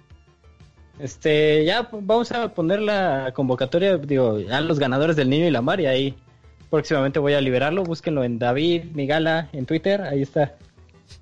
Este, 0.98 1.64
ya 1.64 1.88
vamos 1.92 2.32
a 2.32 2.52
poner 2.52 2.80
la 2.80 3.32
convocatoria, 3.32 3.96
digo, 3.96 4.38
a 4.50 4.60
los 4.60 4.80
ganadores 4.80 5.14
del 5.14 5.30
Niño 5.30 5.46
y 5.46 5.52
la 5.52 5.62
Mar 5.62 5.80
y 5.80 5.86
ahí 5.86 6.16
próximamente 6.68 7.20
voy 7.20 7.34
a 7.34 7.40
liberarlo. 7.40 7.84
Búsquenlo 7.84 8.24
en 8.24 8.40
David 8.40 8.86
Migala 8.92 9.48
en 9.52 9.66
Twitter, 9.66 10.02
ahí 10.02 10.22
está. 10.22 10.56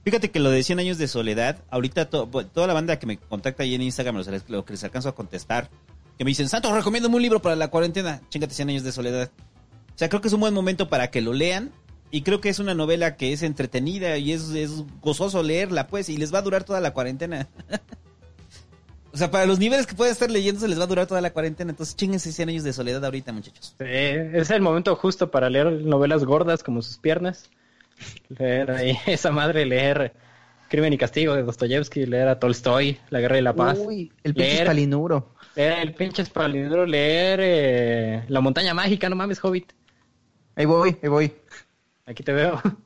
Fíjate 0.04 0.30
que 0.30 0.40
lo 0.40 0.50
de 0.50 0.62
100 0.62 0.78
años 0.78 0.98
de 0.98 1.08
soledad, 1.08 1.62
ahorita 1.70 2.08
toda 2.08 2.66
la 2.66 2.74
banda 2.74 2.98
que 2.98 3.06
me 3.06 3.16
contacta 3.18 3.62
ahí 3.62 3.74
en 3.74 3.82
Instagram, 3.82 4.22
lo, 4.48 4.64
que 4.64 4.72
les 4.72 4.84
alcanzo 4.84 5.08
a 5.08 5.14
contestar, 5.14 5.68
que 6.18 6.24
me 6.24 6.30
dicen, 6.30 6.48
Santo, 6.48 6.74
recomiéndame 6.74 7.16
un 7.16 7.22
libro 7.22 7.42
para 7.42 7.56
la 7.56 7.68
cuarentena, 7.68 8.22
chingate 8.28 8.54
100 8.54 8.70
años 8.70 8.82
de 8.84 8.92
soledad. 8.92 9.30
O 9.94 9.98
sea, 9.98 10.08
creo 10.08 10.20
que 10.20 10.28
es 10.28 10.34
un 10.34 10.40
buen 10.40 10.54
momento 10.54 10.88
para 10.88 11.10
que 11.10 11.20
lo 11.20 11.32
lean 11.32 11.72
y 12.10 12.22
creo 12.22 12.40
que 12.40 12.48
es 12.48 12.58
una 12.58 12.74
novela 12.74 13.16
que 13.16 13.32
es 13.32 13.42
entretenida 13.42 14.16
y 14.16 14.32
es, 14.32 14.52
gozoso 15.00 15.42
leerla, 15.42 15.88
pues, 15.88 16.08
y 16.08 16.16
les 16.16 16.32
va 16.32 16.38
a 16.38 16.42
durar 16.42 16.64
toda 16.64 16.80
la 16.80 16.92
cuarentena. 16.92 17.48
o 19.12 19.16
sea, 19.16 19.30
para 19.30 19.46
los 19.46 19.58
niveles 19.58 19.86
que 19.86 19.94
pueden 19.94 20.12
estar 20.12 20.30
leyendo 20.30 20.60
se 20.60 20.68
les 20.68 20.78
va 20.78 20.84
a 20.84 20.88
durar 20.88 21.06
toda 21.06 21.20
la 21.20 21.32
cuarentena, 21.32 21.70
entonces 21.70 21.96
chinguense 21.96 22.32
100 22.32 22.48
años 22.50 22.64
de 22.64 22.72
soledad 22.72 23.04
ahorita, 23.04 23.32
muchachos. 23.32 23.74
Es 23.80 24.50
el 24.50 24.62
momento 24.62 24.94
justo 24.94 25.30
para 25.30 25.50
leer 25.50 25.66
novelas 25.82 26.24
gordas 26.24 26.62
como 26.62 26.80
sus 26.82 26.98
piernas. 26.98 27.50
Leer 28.28 28.70
ahí 28.70 28.98
esa 29.06 29.30
madre, 29.30 29.64
leer 29.66 30.14
Crimen 30.68 30.92
y 30.92 30.98
Castigo 30.98 31.34
de 31.34 31.42
Dostoyevsky, 31.42 32.06
leer 32.06 32.28
a 32.28 32.38
Tolstoy, 32.38 32.98
La 33.10 33.20
Guerra 33.20 33.38
y 33.38 33.42
la 33.42 33.54
Paz. 33.54 33.78
Uy, 33.78 34.12
el 34.24 34.34
pinche 34.34 34.64
palinuro. 34.64 35.34
Leer 35.54 35.78
el 35.80 35.94
pinche 35.94 36.22
espalindro, 36.22 36.84
leer 36.86 37.40
eh, 37.42 38.24
La 38.28 38.40
Montaña 38.40 38.74
Mágica, 38.74 39.08
no 39.08 39.16
mames, 39.16 39.42
Hobbit. 39.42 39.72
Ahí 40.54 40.66
voy, 40.66 40.96
ahí 41.02 41.08
voy. 41.08 41.32
Aquí 42.04 42.22
te 42.22 42.32
veo. 42.32 42.60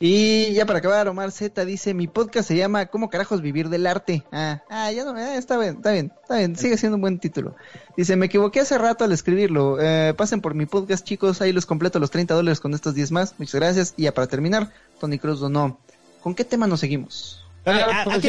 Y 0.00 0.52
ya 0.52 0.64
para 0.64 0.78
acabar, 0.78 1.08
Omar 1.08 1.32
Z 1.32 1.64
dice, 1.64 1.92
mi 1.92 2.06
podcast 2.06 2.46
se 2.46 2.56
llama 2.56 2.86
¿Cómo 2.86 3.10
carajos 3.10 3.42
vivir 3.42 3.68
del 3.68 3.84
arte? 3.84 4.22
Ah, 4.30 4.62
ah 4.70 4.92
ya 4.92 5.04
no, 5.04 5.10
ah, 5.16 5.34
está 5.34 5.58
bien, 5.58 5.74
está 5.76 5.90
bien, 5.90 6.12
está 6.22 6.36
bien, 6.36 6.54
sigue 6.56 6.76
siendo 6.78 6.94
un 6.96 7.00
buen 7.00 7.18
título. 7.18 7.56
Dice, 7.96 8.14
me 8.14 8.26
equivoqué 8.26 8.60
hace 8.60 8.78
rato 8.78 9.02
al 9.04 9.10
escribirlo. 9.10 9.78
Eh, 9.80 10.14
pasen 10.16 10.40
por 10.40 10.54
mi 10.54 10.66
podcast, 10.66 11.04
chicos, 11.04 11.40
ahí 11.42 11.52
los 11.52 11.66
completo 11.66 11.98
los 11.98 12.12
30 12.12 12.32
dólares 12.34 12.60
con 12.60 12.74
estos 12.74 12.94
10 12.94 13.10
más. 13.10 13.34
Muchas 13.38 13.56
gracias. 13.56 13.94
Y 13.96 14.04
ya 14.04 14.14
para 14.14 14.28
terminar, 14.28 14.70
Tony 15.00 15.18
Cruz 15.18 15.40
donó. 15.40 15.80
¿Con 16.22 16.34
qué 16.36 16.44
tema 16.44 16.68
nos 16.68 16.78
seguimos? 16.78 17.44
Ah, 17.66 17.86
Ah, 17.90 18.00
pues 18.04 18.18
aquí 18.18 18.28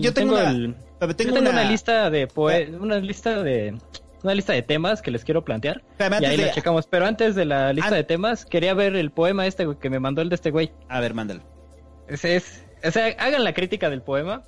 yo 0.00 0.14
tengo 0.14 0.32
una- 0.34 1.64
lista 1.64 2.08
de 2.08 2.28
poe- 2.28 2.70
una 2.78 2.98
lista 3.00 3.42
de 3.42 3.76
una 4.22 4.34
lista 4.34 4.52
de 4.52 4.62
temas 4.62 5.02
que 5.02 5.10
les 5.10 5.24
quiero 5.24 5.44
plantear 5.44 5.82
y 6.22 6.24
ahí 6.26 6.36
de- 6.36 6.46
la 6.46 6.52
checamos. 6.52 6.86
Pero 6.86 7.06
antes 7.06 7.34
de 7.34 7.44
la 7.44 7.72
lista 7.72 7.88
An- 7.90 7.94
de 7.94 8.04
temas 8.04 8.44
quería 8.44 8.74
ver 8.74 8.96
el 8.96 9.10
poema 9.10 9.46
este 9.46 9.66
que 9.80 9.90
me 9.90 9.98
mandó 10.00 10.22
el 10.22 10.28
de 10.28 10.34
este 10.34 10.50
güey. 10.50 10.72
A 10.88 11.00
ver, 11.00 11.14
mándalo. 11.14 11.42
Ese 12.08 12.36
es, 12.36 12.64
o 12.84 12.90
sea, 12.90 13.06
hagan 13.18 13.44
la 13.44 13.54
crítica 13.54 13.88
del 13.90 14.02
poema. 14.02 14.42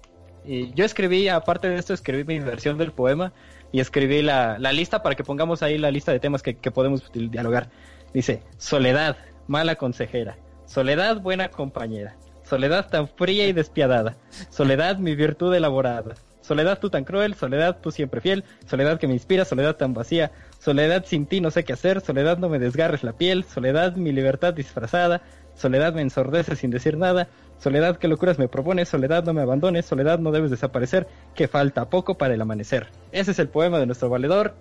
Y 0.45 0.73
yo 0.75 0.85
escribí, 0.85 1.29
aparte 1.29 1.69
de 1.69 1.77
esto, 1.79 1.95
escribí 1.95 2.25
mi 2.25 2.41
versión 2.41 2.77
del 2.77 2.91
poema 2.91 3.33
y 3.71 3.79
escribí 3.81 4.23
la, 4.23 4.59
la 4.59 4.73
lista 4.73 5.03
para 5.03 5.15
que 5.15 5.23
pongamos 5.23 5.63
ahí 5.63 5.79
la 5.79 5.91
lista 5.93 6.11
de 6.13 6.19
temas 6.19 6.43
que, 6.43 6.57
que 6.57 6.71
podemos 6.73 7.11
dialogar. 7.13 7.71
Dice, 8.13 8.43
soledad, 8.59 9.17
mala 9.47 9.77
consejera. 9.77 10.37
Soledad, 10.67 11.21
buena 11.21 11.49
compañera. 11.51 12.17
Soledad 12.43 12.89
tan 12.91 13.07
fría 13.09 13.47
y 13.47 13.53
despiadada. 13.53 14.17
Soledad, 14.51 14.97
mi 14.99 15.15
virtud 15.15 15.55
elaborada. 15.55 16.15
Soledad 16.43 16.79
tú 16.79 16.91
tan 16.91 17.05
cruel, 17.05 17.35
soledad 17.35 17.79
tú 17.81 17.91
siempre 17.91 18.21
fiel, 18.21 18.45
soledad 18.67 18.99
que 18.99 19.07
me 19.07 19.15
inspira, 19.15 19.45
soledad 19.45 19.77
tan 19.77 19.95
vacía, 19.95 20.33
soledad 20.59 21.05
sin 21.07 21.27
ti 21.27 21.41
no 21.41 21.51
sé 21.51 21.65
qué 21.65 21.73
hacer, 21.73 22.01
soledad 22.01 22.39
no 22.39 22.49
me 22.49 22.59
desgarres 22.59 23.03
la 23.05 23.13
piel, 23.13 23.45
soledad 23.45 23.95
mi 23.95 24.13
libertad 24.13 24.53
disfrazada, 24.53 25.23
soledad 25.57 25.95
me 25.95 26.03
ensordece 26.03 26.57
sin 26.57 26.71
decir 26.71 26.99
nada, 26.99 27.29
Soledad, 27.63 27.97
¿qué 27.97 28.09
locuras 28.09 28.41
me 28.41 28.49
propones? 28.49 28.89
Soledad, 28.89 29.23
no 29.23 29.33
me 29.33 29.41
abandones. 29.41 29.87
Soledad, 29.87 30.19
no 30.19 30.33
debes 30.33 30.51
desaparecer. 30.51 31.07
Que 31.37 31.47
falta 31.47 31.89
poco 31.89 32.19
para 32.19 32.35
el 32.35 32.41
amanecer. 32.41 32.89
Ese 33.13 33.31
es 33.31 33.39
el 33.39 33.49
poema 33.49 33.79
de 33.79 33.87
nuestro 33.87 34.09
valedor. 34.09 34.53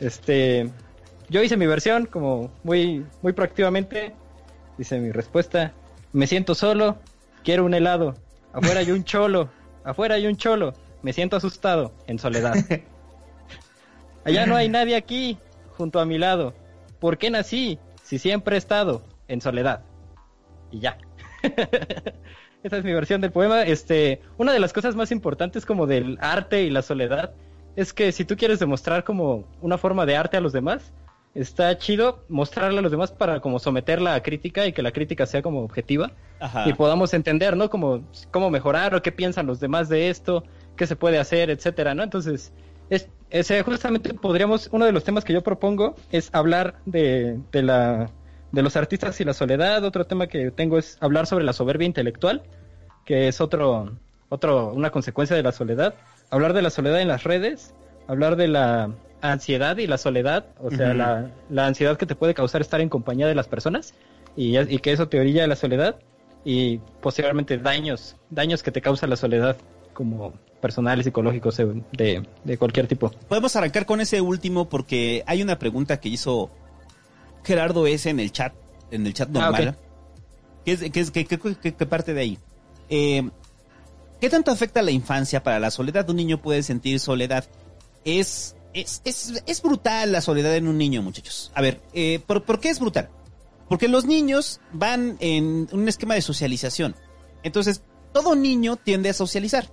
Este, 0.00 0.68
yo 1.28 1.44
hice 1.44 1.56
mi 1.56 1.66
versión 1.66 2.06
como 2.06 2.50
muy, 2.64 3.06
muy 3.22 3.34
proactivamente. 3.34 4.16
Dice 4.76 4.98
mi 4.98 5.12
respuesta. 5.12 5.74
Me 6.12 6.26
siento 6.26 6.56
solo. 6.56 6.98
Quiero 7.44 7.64
un 7.64 7.72
helado. 7.72 8.16
Afuera 8.52 8.80
hay 8.80 8.90
un 8.90 9.04
cholo. 9.04 9.48
Afuera 9.84 10.16
hay 10.16 10.26
un 10.26 10.36
cholo. 10.36 10.74
Me 11.04 11.12
siento 11.12 11.36
asustado. 11.36 11.92
En 12.06 12.18
soledad. 12.18 12.54
Allá 14.24 14.46
no 14.46 14.56
hay 14.56 14.70
nadie 14.70 14.96
aquí. 14.96 15.36
Junto 15.76 16.00
a 16.00 16.06
mi 16.06 16.16
lado. 16.16 16.54
¿Por 16.98 17.18
qué 17.18 17.30
nací? 17.30 17.78
Si 18.02 18.18
siempre 18.18 18.56
he 18.56 18.58
estado. 18.58 19.02
En 19.28 19.42
soledad. 19.42 19.82
Y 20.70 20.80
ya. 20.80 20.96
Esa 22.62 22.78
es 22.78 22.84
mi 22.84 22.94
versión 22.94 23.20
del 23.20 23.32
poema. 23.32 23.64
Este, 23.64 24.22
una 24.38 24.54
de 24.54 24.60
las 24.60 24.72
cosas 24.72 24.96
más 24.96 25.12
importantes 25.12 25.66
como 25.66 25.86
del 25.86 26.16
arte 26.22 26.62
y 26.62 26.70
la 26.70 26.80
soledad 26.80 27.34
es 27.76 27.92
que 27.92 28.10
si 28.10 28.24
tú 28.24 28.34
quieres 28.34 28.58
demostrar 28.58 29.04
como 29.04 29.44
una 29.60 29.76
forma 29.76 30.06
de 30.06 30.16
arte 30.16 30.38
a 30.38 30.40
los 30.40 30.54
demás, 30.54 30.90
está 31.34 31.76
chido 31.76 32.24
mostrarle 32.30 32.78
a 32.78 32.82
los 32.82 32.90
demás 32.90 33.12
para 33.12 33.40
como 33.40 33.58
someterla 33.58 34.14
a 34.14 34.22
crítica 34.22 34.66
y 34.66 34.72
que 34.72 34.80
la 34.80 34.92
crítica 34.92 35.26
sea 35.26 35.42
como 35.42 35.62
objetiva 35.64 36.12
Ajá. 36.40 36.66
y 36.66 36.72
podamos 36.72 37.12
entender, 37.12 37.58
¿no? 37.58 37.68
Como 37.68 38.08
cómo 38.30 38.48
mejorar 38.48 38.94
o 38.94 39.02
qué 39.02 39.12
piensan 39.12 39.46
los 39.46 39.60
demás 39.60 39.90
de 39.90 40.08
esto, 40.08 40.44
qué 40.76 40.86
se 40.86 40.96
puede 40.96 41.18
hacer, 41.18 41.50
etcétera, 41.50 41.94
¿no? 41.94 42.02
Entonces, 42.02 42.52
es, 42.90 43.08
ese 43.30 43.62
justamente 43.62 44.14
podríamos, 44.14 44.68
uno 44.72 44.84
de 44.84 44.92
los 44.92 45.04
temas 45.04 45.24
que 45.24 45.32
yo 45.32 45.42
propongo 45.42 45.94
es 46.10 46.30
hablar 46.32 46.76
de, 46.86 47.38
de 47.52 47.62
la 47.62 48.10
de 48.54 48.62
los 48.62 48.76
artistas 48.76 49.20
y 49.20 49.24
la 49.24 49.34
soledad. 49.34 49.84
Otro 49.84 50.06
tema 50.06 50.28
que 50.28 50.50
tengo 50.50 50.78
es 50.78 50.96
hablar 51.00 51.26
sobre 51.26 51.44
la 51.44 51.52
soberbia 51.52 51.86
intelectual, 51.86 52.42
que 53.04 53.28
es 53.28 53.40
otro, 53.40 53.98
otro, 54.28 54.72
una 54.72 54.90
consecuencia 54.90 55.36
de 55.36 55.42
la 55.42 55.52
soledad. 55.52 55.94
Hablar 56.30 56.52
de 56.52 56.62
la 56.62 56.70
soledad 56.70 57.00
en 57.00 57.08
las 57.08 57.24
redes, 57.24 57.74
hablar 58.06 58.36
de 58.36 58.48
la 58.48 58.90
ansiedad 59.20 59.76
y 59.78 59.86
la 59.86 59.98
soledad, 59.98 60.46
o 60.60 60.70
sea, 60.70 60.94
la, 60.94 61.30
la 61.50 61.66
ansiedad 61.66 61.96
que 61.96 62.06
te 62.06 62.14
puede 62.14 62.34
causar 62.34 62.60
estar 62.60 62.80
en 62.80 62.88
compañía 62.88 63.26
de 63.26 63.34
las 63.34 63.48
personas 63.48 63.94
y, 64.36 64.58
y 64.58 64.78
que 64.78 64.92
eso 64.92 65.08
te 65.08 65.18
orilla 65.18 65.44
a 65.44 65.46
la 65.46 65.56
soledad 65.56 65.96
y 66.44 66.78
posteriormente 67.00 67.56
daños, 67.58 68.16
daños 68.30 68.62
que 68.62 68.70
te 68.70 68.82
causa 68.82 69.06
la 69.06 69.16
soledad 69.16 69.56
como 69.94 70.34
personales, 70.64 71.04
psicológicos, 71.04 71.58
eh, 71.58 71.66
de, 71.92 72.26
de 72.42 72.56
cualquier 72.56 72.86
tipo. 72.88 73.10
Podemos 73.28 73.54
arrancar 73.54 73.84
con 73.84 74.00
ese 74.00 74.22
último 74.22 74.66
porque 74.70 75.22
hay 75.26 75.42
una 75.42 75.58
pregunta 75.58 76.00
que 76.00 76.08
hizo 76.08 76.50
Gerardo 77.44 77.86
S 77.86 78.08
en 78.08 78.18
el 78.18 78.32
chat, 78.32 78.54
en 78.90 79.06
el 79.06 79.12
chat 79.12 79.28
Ah, 79.36 79.40
normal. 79.50 79.68
ok. 79.68 79.74
¿Qué, 80.64 80.72
es- 80.72 80.90
qué 80.90 81.00
es- 81.00 81.10
qué- 81.10 81.26
qué- 81.26 81.38
qué- 81.38 81.74
qué 81.74 81.86
parte 81.86 82.14
de 82.14 82.20
ahí? 82.22 82.38
Eh, 82.88 83.28
¿Qué 84.20 84.30
tanto 84.30 84.50
afecta 84.50 84.80
la 84.80 84.90
infancia 84.90 85.42
para 85.42 85.58
la 85.60 85.70
soledad? 85.70 86.08
Un 86.08 86.16
niño 86.16 86.40
puede 86.40 86.62
sentir 86.62 86.98
soledad. 86.98 87.44
Es, 88.06 88.56
es, 88.72 89.02
es, 89.04 89.42
es 89.46 89.60
brutal 89.60 90.12
la 90.12 90.22
soledad 90.22 90.56
en 90.56 90.66
un 90.68 90.78
niño, 90.78 91.02
muchachos. 91.02 91.52
A 91.54 91.60
ver, 91.60 91.82
eh, 91.92 92.20
¿por, 92.26 92.42
por 92.44 92.58
qué 92.58 92.70
es 92.70 92.80
brutal? 92.80 93.10
Porque 93.68 93.88
los 93.88 94.06
niños 94.06 94.60
van 94.72 95.16
en 95.20 95.68
un 95.72 95.88
esquema 95.88 96.14
de 96.14 96.22
socialización. 96.22 96.94
Entonces, 97.42 97.82
todo 98.14 98.34
niño 98.34 98.76
tiende 98.76 99.10
a 99.10 99.12
socializar. 99.12 99.68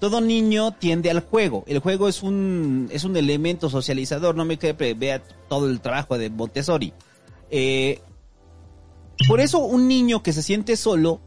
Todo 0.00 0.20
niño 0.20 0.72
tiende 0.72 1.10
al 1.10 1.20
juego. 1.20 1.64
El 1.66 1.78
juego 1.78 2.08
es 2.08 2.22
un, 2.22 2.88
es 2.90 3.04
un 3.04 3.16
elemento 3.16 3.68
socializador. 3.68 4.34
No 4.34 4.44
me 4.44 4.58
que 4.58 4.72
vea 4.72 5.22
todo 5.48 5.68
el 5.68 5.80
trabajo 5.80 6.16
de 6.16 6.30
Montessori. 6.30 6.94
Eh, 7.50 8.00
por 9.28 9.40
eso 9.40 9.58
un 9.58 9.88
niño 9.88 10.22
que 10.22 10.32
se 10.32 10.42
siente 10.42 10.76
solo 10.76 11.20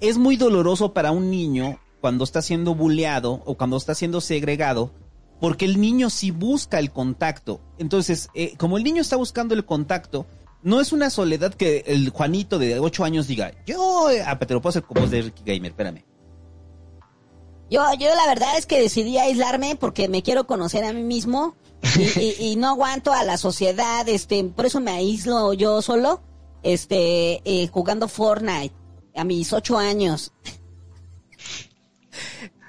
es 0.00 0.18
muy 0.18 0.36
doloroso 0.36 0.92
para 0.92 1.12
un 1.12 1.30
niño 1.30 1.78
cuando 2.00 2.24
está 2.24 2.42
siendo 2.42 2.74
bulleado 2.74 3.42
o 3.44 3.56
cuando 3.56 3.76
está 3.76 3.94
siendo 3.94 4.20
segregado, 4.20 4.92
porque 5.40 5.64
el 5.64 5.80
niño 5.80 6.10
sí 6.10 6.30
busca 6.30 6.78
el 6.78 6.90
contacto. 6.90 7.60
Entonces, 7.78 8.28
eh, 8.34 8.56
como 8.56 8.78
el 8.78 8.84
niño 8.84 9.00
está 9.00 9.16
buscando 9.16 9.54
el 9.54 9.64
contacto, 9.64 10.26
no 10.62 10.80
es 10.80 10.92
una 10.92 11.10
soledad 11.10 11.54
que 11.54 11.84
el 11.86 12.10
Juanito 12.10 12.58
de 12.58 12.80
8 12.80 13.04
años 13.04 13.26
diga, 13.26 13.52
yo, 13.66 14.10
eh, 14.10 14.22
ah, 14.26 14.38
te 14.38 14.54
lo 14.54 14.60
puedo 14.60 14.70
hacer 14.70 14.82
con 14.82 15.02
voz 15.02 15.10
de 15.10 15.22
Ricky 15.22 15.42
Gamer, 15.44 15.70
espérame. 15.70 16.07
Yo, 17.70 17.82
yo 17.98 18.08
la 18.14 18.26
verdad 18.26 18.56
es 18.56 18.66
que 18.66 18.80
decidí 18.80 19.18
aislarme 19.18 19.76
porque 19.76 20.08
me 20.08 20.22
quiero 20.22 20.46
conocer 20.46 20.84
a 20.84 20.92
mí 20.92 21.02
mismo 21.02 21.54
y, 21.98 22.20
y- 22.20 22.36
y 22.52 22.56
no 22.56 22.68
aguanto 22.68 23.12
a 23.12 23.24
la 23.24 23.36
sociedad, 23.36 24.08
este, 24.08 24.42
por 24.44 24.66
eso 24.66 24.80
me 24.80 24.92
aíslo 24.92 25.52
yo 25.52 25.82
solo, 25.82 26.22
este, 26.62 27.40
eh, 27.44 27.68
jugando 27.68 28.08
Fortnite 28.08 28.74
a 29.14 29.24
mis 29.24 29.52
ocho 29.52 29.76
años. 29.78 30.32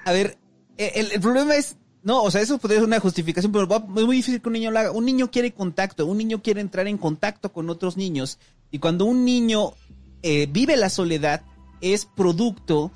A 0.04 0.12
ver, 0.12 0.38
eh, 0.78 0.92
el, 0.96 1.12
el 1.12 1.20
problema 1.20 1.56
es, 1.56 1.76
no, 2.02 2.22
o 2.22 2.30
sea, 2.30 2.40
eso 2.40 2.58
podría 2.58 2.78
ser 2.80 2.86
una 2.88 3.00
justificación, 3.00 3.52
pero 3.52 3.66
es 3.72 3.82
muy 4.06 4.16
difícil 4.16 4.40
que 4.40 4.48
un 4.48 4.54
niño 4.54 4.70
lo 4.70 4.78
haga. 4.78 4.90
Un 4.90 5.04
niño 5.04 5.30
quiere 5.30 5.52
contacto, 5.52 6.06
un 6.06 6.18
niño 6.18 6.42
quiere 6.42 6.60
entrar 6.60 6.86
en 6.88 6.98
contacto 6.98 7.52
con 7.52 7.68
otros 7.70 7.96
niños. 7.96 8.38
Y 8.70 8.78
cuando 8.78 9.04
un 9.04 9.24
niño 9.24 9.74
eh, 10.22 10.46
vive 10.50 10.76
la 10.76 10.88
soledad, 10.88 11.42
es 11.80 12.04
producto 12.06 12.90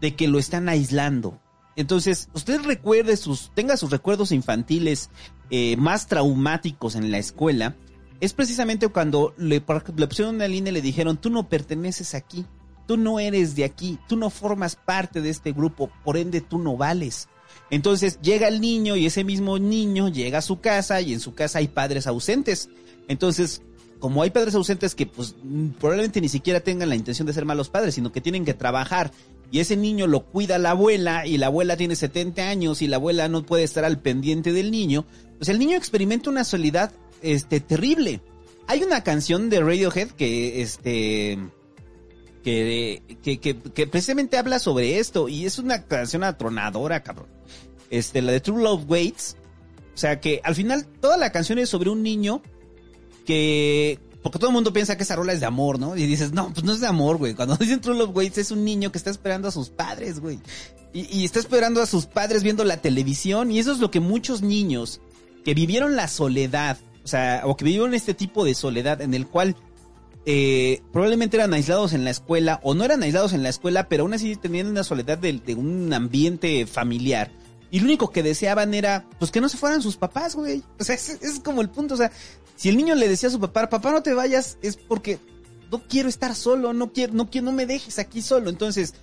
de 0.00 0.14
que 0.14 0.28
lo 0.28 0.38
están 0.38 0.68
aislando. 0.68 1.40
Entonces, 1.76 2.28
usted 2.34 2.60
recuerde 2.62 3.16
sus, 3.16 3.50
tenga 3.54 3.76
sus 3.76 3.90
recuerdos 3.90 4.32
infantiles 4.32 5.10
eh, 5.50 5.76
más 5.76 6.06
traumáticos 6.06 6.94
en 6.94 7.10
la 7.10 7.18
escuela, 7.18 7.76
es 8.20 8.32
precisamente 8.32 8.88
cuando 8.88 9.34
le, 9.36 9.62
le 9.96 10.06
pusieron 10.06 10.36
una 10.36 10.48
línea 10.48 10.70
y 10.70 10.74
le 10.74 10.82
dijeron, 10.82 11.16
tú 11.16 11.30
no 11.30 11.48
perteneces 11.48 12.14
aquí, 12.14 12.46
tú 12.86 12.96
no 12.96 13.18
eres 13.18 13.54
de 13.56 13.64
aquí, 13.64 13.98
tú 14.08 14.16
no 14.16 14.30
formas 14.30 14.76
parte 14.76 15.20
de 15.20 15.30
este 15.30 15.52
grupo, 15.52 15.90
por 16.04 16.16
ende 16.16 16.40
tú 16.40 16.58
no 16.58 16.76
vales. 16.76 17.28
Entonces 17.70 18.20
llega 18.20 18.48
el 18.48 18.60
niño 18.60 18.96
y 18.96 19.06
ese 19.06 19.24
mismo 19.24 19.58
niño 19.58 20.08
llega 20.08 20.38
a 20.38 20.42
su 20.42 20.60
casa 20.60 21.00
y 21.00 21.12
en 21.12 21.20
su 21.20 21.34
casa 21.34 21.58
hay 21.58 21.68
padres 21.68 22.06
ausentes. 22.06 22.68
Entonces, 23.08 23.62
como 23.98 24.22
hay 24.22 24.30
padres 24.30 24.54
ausentes 24.54 24.94
que 24.94 25.06
pues 25.06 25.34
probablemente 25.80 26.20
ni 26.20 26.28
siquiera 26.28 26.60
tengan 26.60 26.88
la 26.88 26.96
intención 26.96 27.26
de 27.26 27.32
ser 27.32 27.44
malos 27.44 27.68
padres, 27.68 27.94
sino 27.94 28.12
que 28.12 28.20
tienen 28.20 28.44
que 28.44 28.54
trabajar 28.54 29.12
y 29.50 29.60
ese 29.60 29.76
niño 29.76 30.06
lo 30.06 30.24
cuida 30.26 30.58
la 30.58 30.70
abuela 30.70 31.26
y 31.26 31.38
la 31.38 31.46
abuela 31.46 31.76
tiene 31.76 31.96
70 31.96 32.48
años 32.48 32.82
y 32.82 32.86
la 32.86 32.96
abuela 32.96 33.28
no 33.28 33.44
puede 33.44 33.62
estar 33.62 33.84
al 33.84 34.00
pendiente 34.00 34.52
del 34.52 34.70
niño, 34.70 35.06
pues 35.38 35.48
el 35.48 35.58
niño 35.58 35.76
experimenta 35.76 36.30
una 36.30 36.44
soledad 36.44 36.92
este 37.22 37.60
terrible. 37.60 38.20
Hay 38.66 38.82
una 38.82 39.02
canción 39.02 39.50
de 39.50 39.60
Radiohead 39.60 40.10
que 40.10 40.62
este 40.62 41.38
que, 42.42 43.02
que, 43.22 43.40
que, 43.40 43.56
que 43.56 43.86
precisamente 43.86 44.36
habla 44.36 44.58
sobre 44.58 44.98
esto 44.98 45.28
y 45.28 45.46
es 45.46 45.58
una 45.58 45.84
canción 45.84 46.24
atronadora, 46.24 47.02
cabrón. 47.02 47.28
Este, 47.90 48.20
la 48.22 48.32
de 48.32 48.40
True 48.40 48.62
Love 48.62 48.84
Waits. 48.88 49.36
O 49.94 49.96
sea 49.96 50.20
que 50.20 50.40
al 50.44 50.54
final 50.54 50.86
toda 51.00 51.16
la 51.16 51.32
canción 51.32 51.58
es 51.58 51.68
sobre 51.68 51.90
un 51.90 52.02
niño 52.02 52.42
que... 53.24 53.98
Porque 54.24 54.38
todo 54.38 54.48
el 54.48 54.54
mundo 54.54 54.72
piensa 54.72 54.96
que 54.96 55.02
esa 55.02 55.16
rola 55.16 55.34
es 55.34 55.40
de 55.40 55.46
amor, 55.46 55.78
¿no? 55.78 55.98
Y 55.98 56.06
dices, 56.06 56.32
no, 56.32 56.50
pues 56.50 56.64
no 56.64 56.72
es 56.72 56.80
de 56.80 56.86
amor, 56.86 57.18
güey. 57.18 57.34
Cuando 57.34 57.56
dicen 57.60 57.82
True 57.82 57.94
Love 57.94 58.16
Waits 58.16 58.38
es 58.38 58.50
un 58.50 58.64
niño 58.64 58.90
que 58.90 58.96
está 58.96 59.10
esperando 59.10 59.48
a 59.48 59.50
sus 59.50 59.68
padres, 59.68 60.18
güey. 60.18 60.38
Y, 60.94 61.26
está 61.26 61.40
esperando 61.40 61.82
a 61.82 61.86
sus 61.86 62.06
padres 62.06 62.42
viendo 62.42 62.64
la 62.64 62.78
televisión. 62.78 63.50
Y 63.50 63.58
eso 63.58 63.70
es 63.70 63.80
lo 63.80 63.90
que 63.90 64.00
muchos 64.00 64.40
niños 64.40 65.02
que 65.44 65.52
vivieron 65.52 65.94
la 65.94 66.08
soledad, 66.08 66.78
o 67.04 67.06
sea, 67.08 67.42
o 67.44 67.54
que 67.54 67.66
vivieron 67.66 67.92
este 67.92 68.14
tipo 68.14 68.46
de 68.46 68.54
soledad 68.54 69.02
en 69.02 69.12
el 69.12 69.26
cual 69.26 69.56
eh, 70.24 70.80
probablemente 70.90 71.36
eran 71.36 71.52
aislados 71.52 71.92
en 71.92 72.04
la 72.04 72.10
escuela 72.10 72.60
o 72.62 72.72
no 72.72 72.82
eran 72.82 73.02
aislados 73.02 73.34
en 73.34 73.42
la 73.42 73.50
escuela, 73.50 73.90
pero 73.90 74.04
aún 74.04 74.14
así 74.14 74.36
tenían 74.36 74.68
una 74.68 74.84
soledad 74.84 75.18
de 75.18 75.54
un 75.54 75.92
ambiente 75.92 76.64
familiar. 76.64 77.30
Y 77.74 77.80
lo 77.80 77.86
único 77.86 78.12
que 78.12 78.22
deseaban 78.22 78.72
era, 78.72 79.04
pues 79.18 79.32
que 79.32 79.40
no 79.40 79.48
se 79.48 79.56
fueran 79.56 79.82
sus 79.82 79.96
papás, 79.96 80.36
güey. 80.36 80.62
O 80.78 80.84
sea, 80.84 80.94
ese, 80.94 81.18
es 81.20 81.40
como 81.40 81.60
el 81.60 81.70
punto. 81.70 81.94
O 81.94 81.96
sea, 81.96 82.12
si 82.54 82.68
el 82.68 82.76
niño 82.76 82.94
le 82.94 83.08
decía 83.08 83.28
a 83.28 83.32
su 83.32 83.40
papá, 83.40 83.68
papá 83.68 83.90
no 83.90 84.00
te 84.00 84.14
vayas, 84.14 84.58
es 84.62 84.76
porque 84.76 85.18
no 85.72 85.82
quiero 85.82 86.08
estar 86.08 86.36
solo, 86.36 86.72
no 86.72 86.92
quiero, 86.92 87.14
no 87.14 87.28
quiero, 87.28 87.46
no 87.46 87.50
me 87.50 87.66
dejes 87.66 87.98
aquí 87.98 88.22
solo. 88.22 88.48
Entonces, 88.48 88.94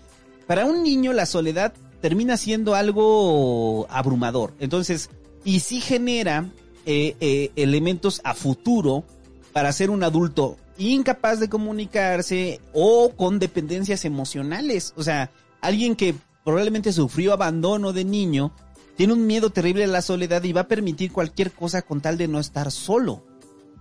para 0.48 0.64
un 0.64 0.84
niño 0.84 1.12
la 1.12 1.26
soledad 1.26 1.74
termina 2.00 2.38
siendo 2.38 2.74
algo 2.74 3.88
abrumador. 3.90 4.54
Entonces, 4.62 5.10
y 5.44 5.60
sí 5.60 5.82
genera 5.82 6.50
eh, 6.86 7.18
eh, 7.20 7.52
elementos 7.58 8.22
a 8.24 8.34
futuro 8.34 9.04
para 9.52 9.74
ser 9.74 9.90
un 9.90 10.02
adulto 10.02 10.56
incapaz 10.78 11.42
de 11.42 11.50
comunicarse 11.50 12.62
o 12.72 13.12
con 13.18 13.38
dependencias 13.38 14.06
emocionales. 14.06 14.94
O 14.96 15.04
sea, 15.04 15.30
alguien 15.60 15.98
que 15.98 16.16
probablemente 16.44 16.94
sufrió 16.94 17.34
abandono 17.34 17.94
de 17.94 18.06
niño, 18.06 18.54
tiene 18.96 19.14
un 19.14 19.26
miedo 19.26 19.50
terrible 19.50 19.84
a 19.84 19.88
la 19.88 20.02
soledad 20.02 20.44
y 20.44 20.54
va 20.54 20.62
a 20.62 20.68
permitir 20.68 21.12
cualquier 21.12 21.52
cosa 21.52 21.82
con 21.82 22.02
tal 22.02 22.18
de 22.18 22.28
no 22.28 22.40
estar 22.40 22.72
solo. 22.72 23.24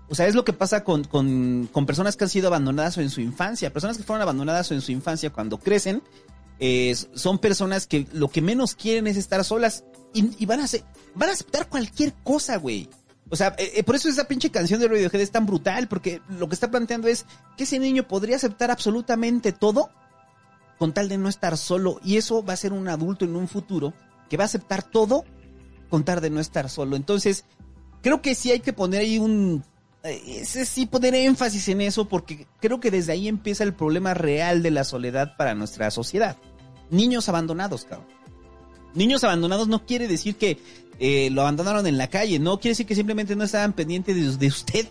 O 0.08 0.14
sea, 0.14 0.26
es 0.26 0.34
lo 0.34 0.44
que 0.44 0.52
pasa 0.52 0.82
con, 0.82 1.04
con, 1.04 1.68
con 1.70 1.86
personas 1.86 2.16
que 2.16 2.24
han 2.24 2.30
sido 2.30 2.48
abandonadas 2.48 2.98
en 2.98 3.10
su 3.10 3.20
infancia. 3.20 3.72
Personas 3.72 3.96
que 3.96 4.02
fueron 4.02 4.22
abandonadas 4.22 4.72
en 4.72 4.80
su 4.80 4.90
infancia 4.90 5.30
cuando 5.30 5.58
crecen, 5.58 6.02
eh, 6.58 6.96
son 7.14 7.38
personas 7.38 7.86
que 7.86 8.06
lo 8.12 8.28
que 8.28 8.42
menos 8.42 8.74
quieren 8.74 9.06
es 9.06 9.16
estar 9.16 9.44
solas 9.44 9.84
y, 10.12 10.42
y 10.42 10.46
van, 10.46 10.60
a 10.60 10.64
hacer, 10.64 10.82
van 11.14 11.28
a 11.28 11.32
aceptar 11.32 11.68
cualquier 11.68 12.12
cosa, 12.24 12.56
güey. 12.56 12.88
O 13.30 13.36
sea, 13.36 13.54
eh, 13.58 13.72
eh, 13.76 13.84
por 13.84 13.94
eso 13.94 14.08
esa 14.08 14.24
pinche 14.24 14.50
canción 14.50 14.80
de 14.80 14.88
Radiohead 14.88 15.20
es 15.20 15.30
tan 15.30 15.46
brutal, 15.46 15.86
porque 15.86 16.20
lo 16.28 16.48
que 16.48 16.54
está 16.54 16.70
planteando 16.70 17.06
es 17.06 17.24
que 17.56 17.64
ese 17.64 17.78
niño 17.78 18.06
podría 18.08 18.36
aceptar 18.36 18.70
absolutamente 18.70 19.52
todo 19.52 19.90
con 20.80 20.94
tal 20.94 21.10
de 21.10 21.18
no 21.18 21.28
estar 21.28 21.58
solo. 21.58 22.00
Y 22.02 22.16
eso 22.16 22.42
va 22.42 22.54
a 22.54 22.56
ser 22.56 22.72
un 22.72 22.88
adulto 22.88 23.26
en 23.26 23.36
un 23.36 23.48
futuro 23.48 23.92
que 24.30 24.38
va 24.38 24.44
a 24.44 24.46
aceptar 24.46 24.82
todo 24.82 25.26
con 25.90 26.04
tal 26.04 26.22
de 26.22 26.30
no 26.30 26.40
estar 26.40 26.70
solo. 26.70 26.96
Entonces, 26.96 27.44
creo 28.00 28.22
que 28.22 28.34
sí 28.34 28.50
hay 28.50 28.60
que 28.60 28.72
poner 28.72 29.02
ahí 29.02 29.18
un... 29.18 29.62
eh, 30.04 30.42
sí 30.46 30.86
poner 30.86 31.14
énfasis 31.14 31.68
en 31.68 31.82
eso 31.82 32.08
porque 32.08 32.46
creo 32.60 32.80
que 32.80 32.90
desde 32.90 33.12
ahí 33.12 33.28
empieza 33.28 33.62
el 33.62 33.74
problema 33.74 34.14
real 34.14 34.62
de 34.62 34.70
la 34.70 34.84
soledad 34.84 35.36
para 35.36 35.54
nuestra 35.54 35.90
sociedad. 35.90 36.38
Niños 36.88 37.28
abandonados, 37.28 37.84
cabrón. 37.84 38.08
Niños 38.94 39.22
abandonados 39.22 39.68
no 39.68 39.84
quiere 39.84 40.08
decir 40.08 40.36
que 40.36 40.58
eh, 40.98 41.28
lo 41.28 41.42
abandonaron 41.42 41.86
en 41.86 41.98
la 41.98 42.08
calle, 42.08 42.38
no 42.38 42.58
quiere 42.58 42.72
decir 42.72 42.86
que 42.86 42.94
simplemente 42.94 43.36
no 43.36 43.44
estaban 43.44 43.74
pendientes 43.74 44.16
de, 44.16 44.34
de 44.34 44.46
usted. 44.46 44.88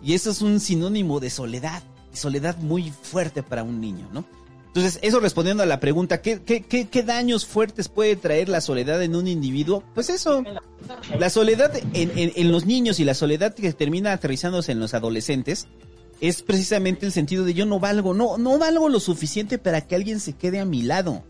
Y 0.00 0.14
eso 0.14 0.30
es 0.30 0.42
un 0.42 0.60
sinónimo 0.60 1.18
de 1.18 1.30
soledad, 1.30 1.82
soledad 2.12 2.56
muy 2.58 2.92
fuerte 2.92 3.42
para 3.42 3.64
un 3.64 3.80
niño, 3.80 4.08
¿no? 4.12 4.24
Entonces, 4.74 4.98
eso 5.02 5.20
respondiendo 5.20 5.62
a 5.62 5.66
la 5.66 5.78
pregunta, 5.78 6.20
¿qué, 6.20 7.04
daños 7.06 7.46
fuertes 7.46 7.88
puede 7.88 8.16
traer 8.16 8.48
la 8.48 8.60
soledad 8.60 9.00
en 9.04 9.14
un 9.14 9.28
individuo? 9.28 9.84
Pues 9.94 10.10
eso, 10.10 10.42
la 11.16 11.30
soledad 11.30 11.76
en, 11.92 12.10
en, 12.18 12.32
en 12.34 12.50
los 12.50 12.66
niños 12.66 12.98
y 12.98 13.04
la 13.04 13.14
soledad 13.14 13.54
que 13.54 13.72
termina 13.72 14.10
aterrizándose 14.10 14.72
en 14.72 14.80
los 14.80 14.92
adolescentes 14.92 15.68
es 16.20 16.42
precisamente 16.42 17.06
el 17.06 17.12
sentido 17.12 17.44
de 17.44 17.54
yo 17.54 17.66
no 17.66 17.78
valgo, 17.78 18.14
no, 18.14 18.36
no 18.36 18.58
valgo 18.58 18.88
lo 18.88 18.98
suficiente 18.98 19.58
para 19.58 19.82
que 19.82 19.94
alguien 19.94 20.18
se 20.18 20.32
quede 20.32 20.58
a 20.58 20.64
mi 20.64 20.82
lado. 20.82 21.22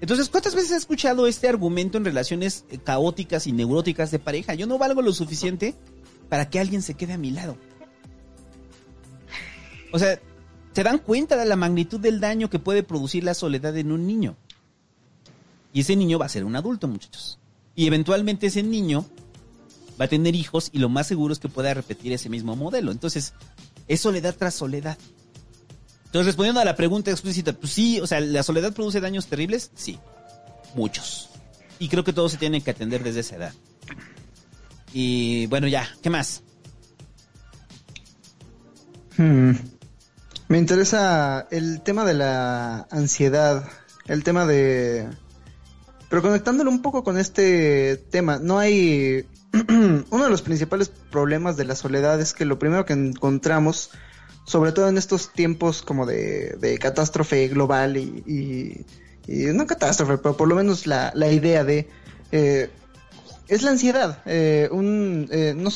Entonces, 0.00 0.30
¿cuántas 0.30 0.54
veces 0.54 0.70
has 0.72 0.78
escuchado 0.78 1.26
este 1.26 1.50
argumento 1.50 1.98
en 1.98 2.06
relaciones 2.06 2.64
eh, 2.70 2.78
caóticas 2.78 3.46
y 3.46 3.52
neuróticas 3.52 4.10
de 4.10 4.20
pareja? 4.20 4.54
Yo 4.54 4.66
no 4.66 4.78
valgo 4.78 5.02
lo 5.02 5.12
suficiente 5.12 5.74
para 6.30 6.48
que 6.48 6.60
alguien 6.60 6.80
se 6.80 6.94
quede 6.94 7.12
a 7.12 7.18
mi 7.18 7.30
lado. 7.30 7.58
O 9.92 9.98
sea, 9.98 10.18
¿se 10.74 10.82
dan 10.82 10.98
cuenta 10.98 11.36
de 11.36 11.46
la 11.46 11.56
magnitud 11.56 12.00
del 12.00 12.20
daño 12.20 12.50
que 12.50 12.58
puede 12.58 12.82
producir 12.82 13.24
la 13.24 13.34
soledad 13.34 13.76
en 13.76 13.92
un 13.92 14.06
niño? 14.06 14.36
Y 15.72 15.80
ese 15.80 15.96
niño 15.96 16.18
va 16.18 16.26
a 16.26 16.30
ser 16.30 16.44
un 16.44 16.56
adulto, 16.56 16.88
muchachos. 16.88 17.38
Y 17.74 17.86
eventualmente 17.86 18.46
ese 18.46 18.62
niño 18.62 19.06
va 20.00 20.06
a 20.06 20.08
tener 20.08 20.34
hijos 20.34 20.70
y 20.72 20.78
lo 20.78 20.88
más 20.88 21.06
seguro 21.06 21.32
es 21.32 21.38
que 21.38 21.48
pueda 21.48 21.74
repetir 21.74 22.12
ese 22.12 22.28
mismo 22.28 22.56
modelo. 22.56 22.92
Entonces, 22.92 23.34
es 23.88 24.00
soledad 24.00 24.34
tras 24.38 24.54
soledad. 24.54 24.98
Entonces, 26.06 26.26
respondiendo 26.26 26.60
a 26.60 26.64
la 26.64 26.76
pregunta 26.76 27.10
explícita, 27.10 27.52
pues 27.52 27.72
sí, 27.72 28.00
o 28.00 28.06
sea, 28.06 28.20
¿la 28.20 28.42
soledad 28.42 28.72
produce 28.72 29.00
daños 29.00 29.26
terribles? 29.26 29.70
Sí, 29.74 29.98
muchos. 30.74 31.30
Y 31.78 31.88
creo 31.88 32.04
que 32.04 32.12
todos 32.12 32.32
se 32.32 32.38
tienen 32.38 32.62
que 32.62 32.70
atender 32.70 33.02
desde 33.02 33.20
esa 33.20 33.36
edad. 33.36 33.54
Y 34.92 35.46
bueno, 35.46 35.66
ya, 35.66 35.88
¿qué 36.02 36.10
más? 36.10 36.42
Hmm. 39.16 39.52
Me 40.48 40.58
interesa 40.58 41.46
el 41.50 41.80
tema 41.80 42.04
de 42.04 42.14
la 42.14 42.86
ansiedad, 42.90 43.66
el 44.06 44.22
tema 44.24 44.46
de... 44.46 45.08
Pero 46.10 46.20
conectándolo 46.20 46.70
un 46.70 46.82
poco 46.82 47.02
con 47.02 47.18
este 47.18 47.96
tema, 48.10 48.38
no 48.38 48.58
hay... 48.58 49.26
Uno 50.10 50.24
de 50.24 50.30
los 50.30 50.42
principales 50.42 50.88
problemas 50.88 51.56
de 51.56 51.64
la 51.64 51.74
soledad 51.74 52.20
es 52.20 52.34
que 52.34 52.44
lo 52.44 52.58
primero 52.58 52.84
que 52.84 52.92
encontramos, 52.92 53.90
sobre 54.44 54.72
todo 54.72 54.88
en 54.88 54.98
estos 54.98 55.32
tiempos 55.32 55.82
como 55.82 56.04
de, 56.04 56.56
de 56.60 56.76
catástrofe 56.78 57.48
global 57.48 57.96
y, 57.96 58.84
y, 59.26 59.44
no 59.54 59.66
catástrofe, 59.66 60.18
pero 60.18 60.36
por 60.36 60.48
lo 60.48 60.56
menos 60.56 60.86
la, 60.86 61.10
la 61.14 61.32
idea 61.32 61.64
de... 61.64 61.88
Eh, 62.32 62.68
es 63.48 63.62
la 63.62 63.70
ansiedad. 63.70 64.22
Eh, 64.26 64.68
un, 64.70 65.28
eh, 65.30 65.54
no, 65.56 65.70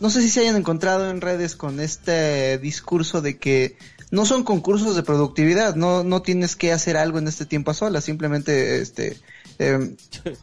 no 0.00 0.10
sé 0.10 0.22
si 0.22 0.30
se 0.30 0.40
hayan 0.40 0.56
encontrado 0.56 1.10
en 1.10 1.20
redes 1.20 1.56
con 1.56 1.80
este 1.80 2.58
discurso 2.58 3.22
de 3.22 3.38
que 3.38 3.78
no 4.10 4.24
son 4.24 4.44
concursos 4.44 4.94
de 4.94 5.02
productividad, 5.02 5.74
no, 5.74 6.04
no 6.04 6.22
tienes 6.22 6.56
que 6.56 6.72
hacer 6.72 6.96
algo 6.96 7.18
en 7.18 7.28
este 7.28 7.46
tiempo 7.46 7.70
a 7.70 7.74
solas, 7.74 8.04
simplemente 8.04 8.80
este 8.80 9.18
eh, 9.58 9.96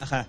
Ajá. 0.00 0.28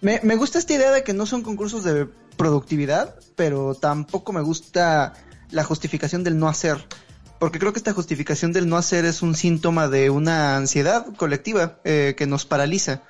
Me, 0.00 0.20
me 0.22 0.36
gusta 0.36 0.58
esta 0.58 0.74
idea 0.74 0.90
de 0.90 1.04
que 1.04 1.14
no 1.14 1.26
son 1.26 1.42
concursos 1.42 1.84
de 1.84 2.06
productividad, 2.36 3.14
pero 3.36 3.74
tampoco 3.74 4.32
me 4.32 4.42
gusta 4.42 5.14
la 5.50 5.64
justificación 5.64 6.24
del 6.24 6.38
no 6.38 6.48
hacer. 6.48 6.86
Porque 7.38 7.58
creo 7.58 7.72
que 7.72 7.78
esta 7.78 7.92
justificación 7.92 8.52
del 8.52 8.68
no 8.68 8.76
hacer 8.76 9.04
es 9.04 9.22
un 9.22 9.34
síntoma 9.34 9.88
de 9.88 10.10
una 10.10 10.56
ansiedad 10.56 11.06
colectiva 11.16 11.78
eh, 11.84 12.14
que 12.16 12.26
nos 12.26 12.44
paraliza. 12.44 13.02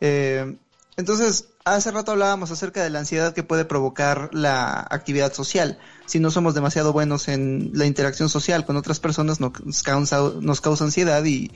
Eh, 0.00 0.56
entonces, 0.96 1.48
hace 1.66 1.90
rato 1.90 2.12
hablábamos 2.12 2.50
acerca 2.50 2.82
de 2.82 2.90
la 2.90 2.98
ansiedad 2.98 3.32
que 3.32 3.42
puede 3.42 3.64
provocar 3.64 4.28
la 4.34 4.86
actividad 4.90 5.32
social. 5.32 5.78
Si 6.04 6.20
no 6.20 6.30
somos 6.30 6.54
demasiado 6.54 6.92
buenos 6.92 7.26
en 7.28 7.70
la 7.72 7.86
interacción 7.86 8.28
social 8.28 8.66
con 8.66 8.76
otras 8.76 9.00
personas, 9.00 9.40
nos 9.40 9.82
causa, 9.82 10.20
nos 10.42 10.60
causa 10.60 10.84
ansiedad 10.84 11.24
y, 11.24 11.50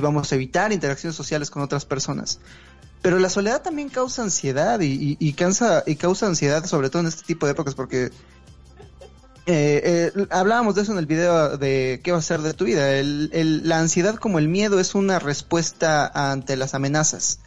vamos 0.00 0.32
a 0.32 0.34
evitar 0.34 0.72
interacciones 0.72 1.14
sociales 1.14 1.48
con 1.48 1.62
otras 1.62 1.84
personas. 1.84 2.40
Pero 3.02 3.20
la 3.20 3.30
soledad 3.30 3.62
también 3.62 3.88
causa 3.88 4.24
ansiedad 4.24 4.80
y, 4.82 5.32
causa 5.34 6.26
ansiedad, 6.26 6.64
sobre 6.66 6.90
todo 6.90 7.02
en 7.02 7.08
este 7.08 7.22
tipo 7.22 7.46
de 7.46 7.52
épocas, 7.52 7.76
porque 7.76 8.06
eh, 9.46 10.10
eh, 10.16 10.26
hablábamos 10.30 10.74
de 10.74 10.82
eso 10.82 10.90
en 10.90 10.98
el 10.98 11.06
video 11.06 11.56
de 11.56 12.00
qué 12.02 12.10
va 12.10 12.18
a 12.18 12.22
ser 12.22 12.40
de 12.40 12.52
tu 12.54 12.64
vida. 12.64 12.88
La 13.00 13.78
ansiedad 13.78 14.16
como 14.16 14.40
el 14.40 14.48
miedo 14.48 14.80
es 14.80 14.96
una 14.96 15.20
respuesta 15.20 16.10
ante 16.32 16.56
las 16.56 16.74
amenazas. 16.74 17.38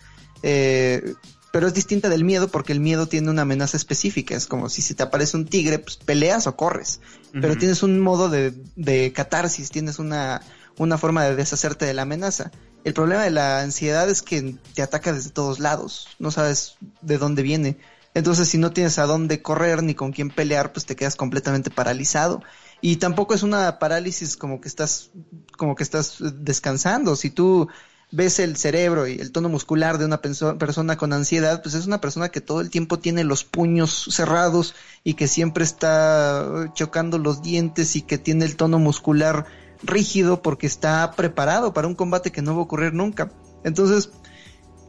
Eh, 0.43 1.15
pero 1.55 1.67
es 1.67 1.73
distinta 1.73 2.09
del 2.09 2.25
miedo 2.25 2.49
porque 2.49 2.73
el 2.73 2.81
miedo 2.81 3.07
tiene 3.07 3.29
una 3.29 3.43
amenaza 3.43 3.77
específica. 3.77 4.35
Es 4.35 4.45
como 4.45 4.67
si 4.67 4.81
se 4.81 4.93
te 4.93 5.03
aparece 5.03 5.37
un 5.37 5.45
tigre, 5.45 5.79
pues 5.79 5.95
peleas 5.95 6.47
o 6.47 6.57
corres. 6.57 6.99
Uh 6.99 7.37
-huh. 7.37 7.41
Pero 7.41 7.55
tienes 7.55 7.81
un 7.81 8.01
modo 8.01 8.27
de, 8.27 8.53
de 8.75 9.13
catarsis, 9.13 9.71
tienes 9.71 9.97
una, 9.97 10.41
una 10.77 10.97
forma 10.97 11.23
de 11.23 11.33
deshacerte 11.37 11.85
de 11.85 11.93
la 11.93 12.01
amenaza. 12.01 12.51
El 12.83 12.93
problema 12.93 13.23
de 13.23 13.31
la 13.31 13.61
ansiedad 13.61 14.09
es 14.09 14.21
que 14.21 14.57
te 14.73 14.81
ataca 14.81 15.13
desde 15.13 15.29
todos 15.29 15.59
lados. 15.59 16.09
No 16.19 16.29
sabes 16.29 16.75
de 17.01 17.17
dónde 17.17 17.41
viene. 17.41 17.77
Entonces, 18.13 18.49
si 18.49 18.57
no 18.57 18.71
tienes 18.71 18.99
a 18.99 19.05
dónde 19.05 19.41
correr 19.41 19.81
ni 19.81 19.95
con 19.95 20.11
quién 20.11 20.31
pelear, 20.31 20.73
pues 20.73 20.85
te 20.85 20.97
quedas 20.97 21.15
completamente 21.15 21.69
paralizado. 21.69 22.43
Y 22.81 22.97
tampoco 22.97 23.33
es 23.33 23.43
una 23.43 23.79
parálisis 23.79 24.35
como 24.35 24.59
que 24.59 24.67
estás, 24.67 25.11
como 25.57 25.77
que 25.77 25.83
estás 25.83 26.17
descansando. 26.19 27.15
Si 27.15 27.29
tú 27.29 27.69
ves 28.15 28.39
el 28.39 28.55
cerebro 28.55 29.07
y 29.07 29.19
el 29.19 29.31
tono 29.31 29.49
muscular 29.49 29.97
de 29.97 30.05
una 30.05 30.21
persona 30.21 30.97
con 30.97 31.11
ansiedad, 31.11 31.61
pues 31.61 31.75
es 31.75 31.85
una 31.85 31.99
persona 31.99 32.29
que 32.29 32.39
todo 32.39 32.61
el 32.61 32.69
tiempo 32.69 32.97
tiene 32.97 33.25
los 33.25 33.43
puños 33.43 34.07
cerrados 34.09 34.73
y 35.03 35.15
que 35.15 35.27
siempre 35.27 35.65
está 35.65 36.71
chocando 36.73 37.17
los 37.17 37.41
dientes 37.41 37.95
y 37.95 38.01
que 38.01 38.17
tiene 38.17 38.45
el 38.45 38.55
tono 38.55 38.79
muscular 38.79 39.45
rígido 39.83 40.41
porque 40.41 40.65
está 40.65 41.11
preparado 41.11 41.73
para 41.73 41.87
un 41.87 41.95
combate 41.95 42.31
que 42.31 42.41
no 42.41 42.53
va 42.53 42.59
a 42.59 42.63
ocurrir 42.63 42.93
nunca. 42.93 43.31
Entonces, 43.65 44.09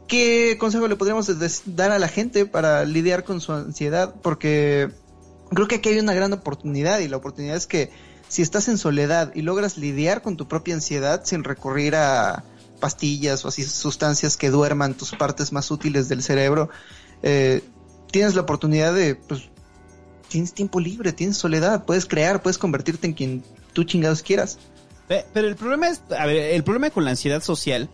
¿qué 0.06 0.56
consejo 0.58 0.86
le 0.86 0.94
podríamos 0.94 1.28
dar 1.66 1.90
a 1.90 1.98
la 1.98 2.08
gente 2.08 2.46
para 2.46 2.84
lidiar 2.84 3.24
con 3.24 3.40
su 3.40 3.52
ansiedad? 3.52 4.14
Porque 4.22 4.88
creo 5.50 5.66
que 5.66 5.76
aquí 5.76 5.88
hay 5.88 5.98
una 5.98 6.14
gran 6.14 6.32
oportunidad 6.32 7.00
y 7.00 7.08
la 7.08 7.16
oportunidad 7.16 7.56
es 7.56 7.66
que 7.66 7.90
si 8.28 8.42
estás 8.42 8.68
en 8.68 8.78
soledad 8.78 9.32
y 9.34 9.42
logras 9.42 9.78
lidiar 9.78 10.22
con 10.22 10.36
tu 10.36 10.46
propia 10.46 10.74
ansiedad 10.74 11.22
sin 11.24 11.42
recurrir 11.42 11.96
a 11.96 12.44
pastillas 12.80 13.44
o 13.44 13.48
así 13.48 13.64
sustancias 13.64 14.36
que 14.36 14.50
duerman 14.50 14.94
tus 14.94 15.12
partes 15.12 15.52
más 15.52 15.70
útiles 15.70 16.08
del 16.08 16.22
cerebro, 16.22 16.68
eh, 17.22 17.62
tienes 18.10 18.34
la 18.34 18.42
oportunidad 18.42 18.94
de, 18.94 19.14
pues, 19.14 19.48
tienes 20.28 20.52
tiempo 20.52 20.80
libre, 20.80 21.12
tienes 21.12 21.36
soledad, 21.36 21.84
puedes 21.84 22.06
crear, 22.06 22.42
puedes 22.42 22.58
convertirte 22.58 23.06
en 23.06 23.14
quien 23.14 23.44
tú 23.72 23.84
chingados 23.84 24.22
quieras. 24.22 24.58
Pero 25.08 25.46
el 25.46 25.54
problema 25.54 25.88
es, 25.88 26.02
a 26.18 26.26
ver, 26.26 26.54
el 26.54 26.64
problema 26.64 26.90
con 26.90 27.04
la 27.04 27.10
ansiedad 27.10 27.42
social 27.42 27.88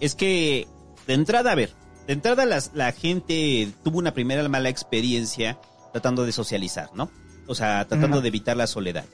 es 0.00 0.14
que 0.14 0.68
de 1.06 1.14
entrada, 1.14 1.52
a 1.52 1.54
ver, 1.54 1.72
de 2.06 2.12
entrada 2.12 2.46
las, 2.46 2.70
la 2.74 2.92
gente 2.92 3.72
tuvo 3.82 3.98
una 3.98 4.14
primera 4.14 4.48
mala 4.48 4.68
experiencia 4.68 5.58
tratando 5.92 6.24
de 6.24 6.32
socializar, 6.32 6.90
¿no? 6.94 7.10
O 7.48 7.54
sea, 7.54 7.86
tratando 7.88 8.18
uh 8.18 8.20
-huh. 8.20 8.22
de 8.22 8.28
evitar 8.28 8.56
la 8.56 8.66
soledad. 8.66 9.04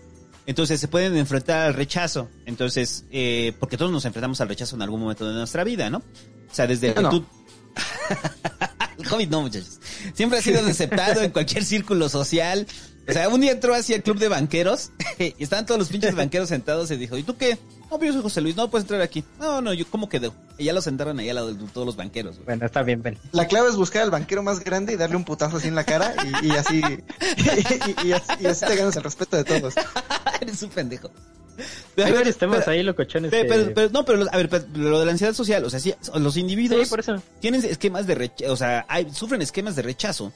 Entonces 0.46 0.80
se 0.80 0.88
pueden 0.88 1.16
enfrentar 1.16 1.66
al 1.66 1.74
rechazo. 1.74 2.28
Entonces, 2.46 3.04
eh, 3.10 3.52
porque 3.60 3.76
todos 3.76 3.92
nos 3.92 4.04
enfrentamos 4.04 4.40
al 4.40 4.48
rechazo 4.48 4.76
en 4.76 4.82
algún 4.82 5.00
momento 5.00 5.26
de 5.26 5.34
nuestra 5.34 5.64
vida, 5.64 5.88
¿no? 5.90 5.98
O 5.98 6.54
sea, 6.54 6.66
desde 6.66 6.94
que 6.94 7.02
no. 7.02 7.10
tú... 7.10 7.24
el 8.98 9.08
COVID 9.08 9.28
no, 9.28 9.42
muchachos. 9.42 9.80
Siempre 10.14 10.38
ha 10.38 10.42
sido 10.42 10.60
aceptado 10.66 11.22
en 11.22 11.30
cualquier 11.30 11.64
círculo 11.64 12.08
social. 12.08 12.66
O 13.08 13.12
sea, 13.12 13.28
un 13.28 13.40
día 13.40 13.52
entró 13.52 13.74
así 13.74 13.94
al 13.94 14.02
club 14.02 14.18
de 14.18 14.28
banqueros 14.28 14.90
y 15.18 15.34
estaban 15.42 15.66
todos 15.66 15.78
los 15.78 15.88
pinches 15.88 16.14
banqueros 16.14 16.48
sentados 16.48 16.90
y 16.90 16.96
dijo, 16.96 17.16
¿y 17.16 17.22
tú 17.22 17.36
qué? 17.36 17.58
No, 17.90 18.02
yo 18.02 18.12
soy 18.12 18.22
José 18.22 18.40
Luis, 18.40 18.56
no 18.56 18.70
puedes 18.70 18.84
entrar 18.84 19.02
aquí. 19.02 19.24
No, 19.38 19.60
no, 19.60 19.72
yo, 19.74 19.84
¿cómo 19.90 20.08
quedó? 20.08 20.32
Y 20.56 20.64
ya 20.64 20.72
lo 20.72 20.80
sentaron 20.80 21.18
ahí 21.18 21.28
al 21.28 21.34
lado 21.34 21.52
de 21.52 21.66
todos 21.72 21.86
los 21.86 21.96
banqueros. 21.96 22.36
Güey. 22.36 22.46
Bueno, 22.46 22.64
está 22.64 22.82
bien, 22.82 23.02
ven. 23.02 23.18
La 23.32 23.46
clave 23.48 23.68
es 23.68 23.76
buscar 23.76 24.02
al 24.02 24.10
banquero 24.10 24.42
más 24.42 24.60
grande 24.60 24.94
y 24.94 24.96
darle 24.96 25.16
un 25.16 25.24
putazo 25.24 25.58
así 25.58 25.68
en 25.68 25.74
la 25.74 25.84
cara 25.84 26.14
y, 26.42 26.46
y 26.46 26.50
así, 26.52 26.80
y, 27.36 28.08
y, 28.08 28.12
así, 28.12 28.32
y, 28.40 28.46
así, 28.46 28.64
te 28.64 28.76
ganas 28.76 28.96
el 28.96 29.02
respeto 29.02 29.36
de 29.36 29.44
todos. 29.44 29.74
Eres 30.40 30.62
un 30.62 30.70
pendejo. 30.70 31.10
Pero, 31.94 32.08
Hay 32.08 32.14
varios 32.14 32.38
temas 32.38 32.66
ahí, 32.66 32.82
locochones. 32.82 33.30
Pero, 33.30 33.42
que... 33.42 33.48
pero, 33.48 33.74
pero, 33.74 33.90
no, 33.90 34.04
pero, 34.04 34.26
a 34.30 34.36
ver, 34.36 34.48
pero, 34.48 34.64
lo 34.74 35.00
de 35.00 35.06
la 35.06 35.12
ansiedad 35.12 35.34
social, 35.34 35.64
o 35.64 35.70
sea, 35.70 35.80
sí, 35.80 35.94
los 36.14 36.36
individuos 36.36 36.88
sí, 36.88 37.12
tienen 37.40 37.62
esquemas 37.64 38.06
de 38.06 38.14
rechazo, 38.14 38.52
o 38.52 38.56
sea, 38.56 38.86
hay, 38.88 39.12
sufren 39.12 39.42
esquemas 39.42 39.76
de 39.76 39.82
rechazo 39.82 40.32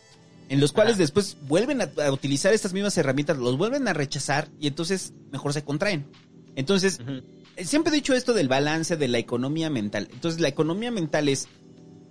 en 0.48 0.60
los 0.60 0.72
cuales 0.72 0.94
Ajá. 0.94 1.02
después 1.02 1.36
vuelven 1.48 1.80
a, 1.80 1.90
a, 2.04 2.12
utilizar 2.12 2.52
estas 2.52 2.72
mismas 2.72 2.96
herramientas, 2.98 3.36
los 3.38 3.58
vuelven 3.58 3.88
a 3.88 3.92
rechazar 3.92 4.48
y 4.60 4.66
entonces 4.66 5.12
mejor 5.32 5.52
se 5.52 5.64
contraen. 5.64 6.06
Entonces, 6.54 7.00
uh 7.00 7.04
-huh. 7.04 7.64
siempre 7.64 7.92
he 7.92 7.94
dicho 7.94 8.14
esto 8.14 8.32
del 8.32 8.48
balance 8.48 8.96
de 8.96 9.08
la 9.08 9.18
economía 9.18 9.70
mental. 9.70 10.08
Entonces, 10.12 10.40
la 10.40 10.48
economía 10.48 10.90
mental 10.90 11.28
es, 11.28 11.48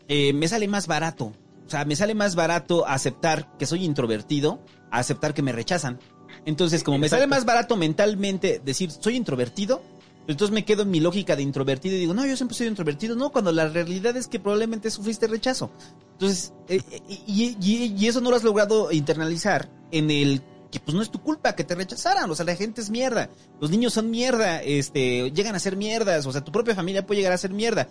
eh, 0.08 0.34
me 0.34 0.48
sale 0.48 0.68
más 0.68 0.88
barato. 0.88 1.34
O 1.66 1.70
sea, 1.70 1.84
me 1.84 1.96
sale 1.96 2.14
más 2.14 2.36
barato 2.36 2.88
aceptar 2.88 3.58
que 3.58 3.66
soy 3.66 3.84
introvertido 3.84 4.64
a 4.92 5.00
aceptar 5.00 5.34
que 5.34 5.42
me 5.42 5.52
rechazan. 5.52 6.00
Entonces, 6.46 6.84
como 6.84 7.00
me 7.00 7.10
sale 7.10 7.26
más 7.26 7.44
barato 7.44 7.76
mentalmente 7.76 8.62
decir 8.64 8.92
soy 8.92 9.16
introvertido, 9.16 9.82
entonces 10.28 10.54
me 10.54 10.66
quedo 10.66 10.82
en 10.84 10.90
mi 10.92 11.00
lógica 11.00 11.36
de 11.36 11.44
introvertido 11.44 11.96
y 11.96 12.00
digo, 12.00 12.14
no, 12.14 12.26
yo 12.26 12.36
siempre 12.36 12.58
soy 12.58 12.68
introvertido. 12.68 13.16
No, 13.16 13.32
cuando 13.32 13.52
la 13.52 13.68
realidad 13.68 14.16
es 14.18 14.28
que 14.28 14.40
probablemente 14.40 14.90
sufriste 14.90 15.28
rechazo. 15.28 15.70
Entonces, 16.14 16.54
eh, 16.68 16.82
eh, 16.92 17.02
y, 17.28 17.56
y- 17.62 17.96
y 17.98 18.08
eso 18.08 18.22
no 18.22 18.30
lo 18.32 18.36
has 18.36 18.44
logrado 18.44 18.92
internalizar 18.92 19.70
en 19.92 20.10
el 20.10 20.42
que 20.72 20.80
pues 20.80 20.96
no 20.96 21.02
es 21.02 21.10
tu 21.12 21.22
culpa 21.22 21.56
que 21.56 21.64
te 21.64 21.76
rechazaran. 21.76 22.30
O 22.32 22.36
sea, 22.36 22.46
la 22.46 22.56
gente 22.56 22.82
es 22.82 22.90
mierda. 22.90 23.30
Los 23.62 23.70
niños 23.72 23.94
son 23.94 24.10
mierda. 24.10 24.62
Este, 24.64 25.32
llegan 25.32 25.56
a 25.56 25.60
ser 25.60 25.78
mierdas. 25.78 26.26
O 26.26 26.32
sea, 26.32 26.44
tu 26.44 26.52
propia 26.52 26.76
familia 26.76 27.06
puede 27.06 27.20
llegar 27.20 27.34
a 27.34 27.38
ser 27.38 27.52
mierda. 27.52 27.88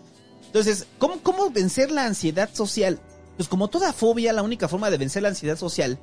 Entonces, 0.46 0.86
¿cómo, 0.98 1.20
cómo 1.22 1.50
vencer 1.50 1.90
la 1.90 2.04
ansiedad 2.04 2.50
social? 2.52 3.00
Pues 3.36 3.48
como 3.48 3.68
toda 3.68 3.92
fobia, 3.92 4.32
la 4.32 4.42
única 4.42 4.68
forma 4.68 4.90
de 4.90 4.98
vencer 4.98 5.22
la 5.22 5.28
ansiedad 5.30 5.56
social 5.56 5.98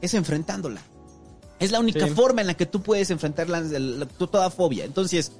es 0.00 0.14
enfrentándola. 0.14 0.80
Es 1.58 1.70
la 1.70 1.80
única 1.80 2.06
Sí. 2.06 2.12
forma 2.14 2.40
en 2.40 2.46
la 2.48 2.54
que 2.54 2.66
tú 2.66 2.82
puedes 2.82 3.10
enfrentar 3.10 3.48
la, 3.48 3.60
la- 3.60 4.06
toda 4.06 4.50
fobia. 4.50 4.84
Entonces, 4.84 5.32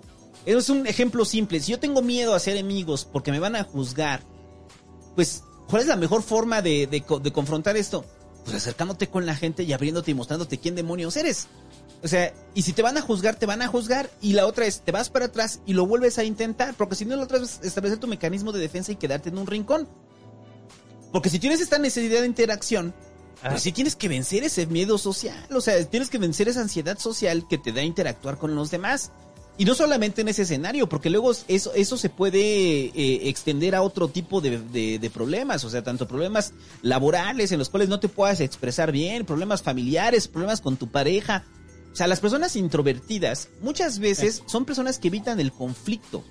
es 0.45 0.69
un 0.71 0.87
ejemplo 0.87 1.25
simple. 1.25 1.61
Si 1.61 1.73
yo 1.73 1.79
tengo 1.81 2.03
miedo 2.03 2.35
a 2.35 2.39
ser 2.41 2.59
amigos 2.59 3.05
porque 3.11 3.31
me 3.33 3.39
van 3.41 3.57
a 3.57 3.65
juzgar, 3.65 4.23
pues, 5.15 5.43
¿cuál 5.69 5.83
es 5.83 5.89
la 5.89 5.97
mejor 5.97 6.23
forma 6.23 6.63
de, 6.63 6.87
de 6.87 7.01
co- 7.03 7.19
de 7.19 7.33
confrontar 7.33 7.77
esto? 7.77 8.05
Pues 8.45 8.57
acercándote 8.57 9.09
con 9.09 9.27
la 9.27 9.35
gente 9.35 9.65
y 9.65 9.73
abriéndote 9.73 10.11
y 10.13 10.15
mostrándote 10.15 10.59
quién 10.59 10.77
demonios 10.77 11.17
eres. 11.17 11.49
O 12.05 12.09
sea, 12.09 12.33
y 12.55 12.63
si 12.63 12.73
te 12.73 12.83
van 12.83 12.97
a 12.97 13.01
juzgar, 13.01 13.35
te 13.37 13.47
van 13.47 13.63
a 13.63 13.67
juzgar. 13.69 14.09
Y 14.21 14.35
la 14.35 14.47
otra 14.47 14.67
es, 14.67 14.83
te 14.83 14.93
vas 14.93 15.11
para 15.11 15.25
atrás 15.25 15.61
y 15.67 15.73
lo 15.73 15.87
vuelves 15.87 16.19
a 16.19 16.25
intentar. 16.25 16.75
Porque 16.75 16.95
si 16.95 17.05
no, 17.05 17.17
la 17.17 17.25
otra 17.25 17.39
es 17.39 17.59
establecer 17.63 17.99
tu 17.99 18.07
mecanismo 18.07 18.53
de 18.53 18.61
defensa 18.61 18.93
y 18.93 18.97
quedarte 18.97 19.31
en 19.31 19.39
un 19.39 19.47
rincón. 19.49 19.89
Porque 21.13 21.31
si 21.31 21.39
tienes 21.39 21.61
esta 21.61 21.79
necesidad 21.79 22.21
de 22.21 22.27
interacción, 22.27 22.95
Ah. 23.43 23.51
pues 23.51 23.63
sí 23.63 23.73
tienes 23.73 23.97
que 23.97 24.09
vencer 24.09 24.45
ese 24.45 24.67
miedo 24.67 24.97
social. 24.99 25.37
O 25.55 25.61
sea, 25.61 25.83
tienes 25.85 26.09
que 26.09 26.17
vencer 26.19 26.49
esa 26.49 26.61
ansiedad 26.63 26.99
social 26.99 27.47
que 27.49 27.59
te 27.59 27.71
da 27.73 27.83
interactuar 27.83 28.39
con 28.39 28.55
los 28.55 28.71
demás. 28.71 29.11
Y 29.59 29.65
no 29.65 29.75
solamente 29.75 30.21
en 30.21 30.29
ese 30.29 30.43
escenario, 30.43 30.87
porque 30.89 31.09
luego 31.09 31.33
eso, 31.49 31.73
eso 31.75 31.97
se 31.97 32.11
puede 32.11 32.39
eh, 32.41 33.29
extender 33.29 33.75
a 33.75 33.81
otro 33.83 34.09
tipo 34.09 34.41
de, 34.43 34.59
de- 34.59 34.99
de 34.99 35.11
problemas, 35.11 35.65
o 35.65 35.71
sea, 35.71 35.83
tanto 35.83 36.07
problemas 36.07 36.53
laborales 36.83 37.53
en 37.53 37.59
los 37.59 37.71
cuales 37.71 37.89
no 37.89 37.99
te 37.99 38.09
puedas 38.09 38.41
expresar 38.41 38.93
bien, 38.93 39.25
problemas 39.25 39.63
familiares, 39.63 40.29
problemas 40.29 40.61
con 40.61 40.77
tu 40.77 40.89
pareja. 40.89 41.45
O 41.91 41.97
sea, 41.97 42.07
las 42.07 42.21
personas 42.21 42.55
introvertidas 42.57 43.49
muchas 43.63 43.99
veces 43.99 44.43
son 44.47 44.67
personas 44.67 44.99
que 44.99 45.09
evitan 45.09 45.41
el 45.41 45.51
conflicto. 45.53 46.23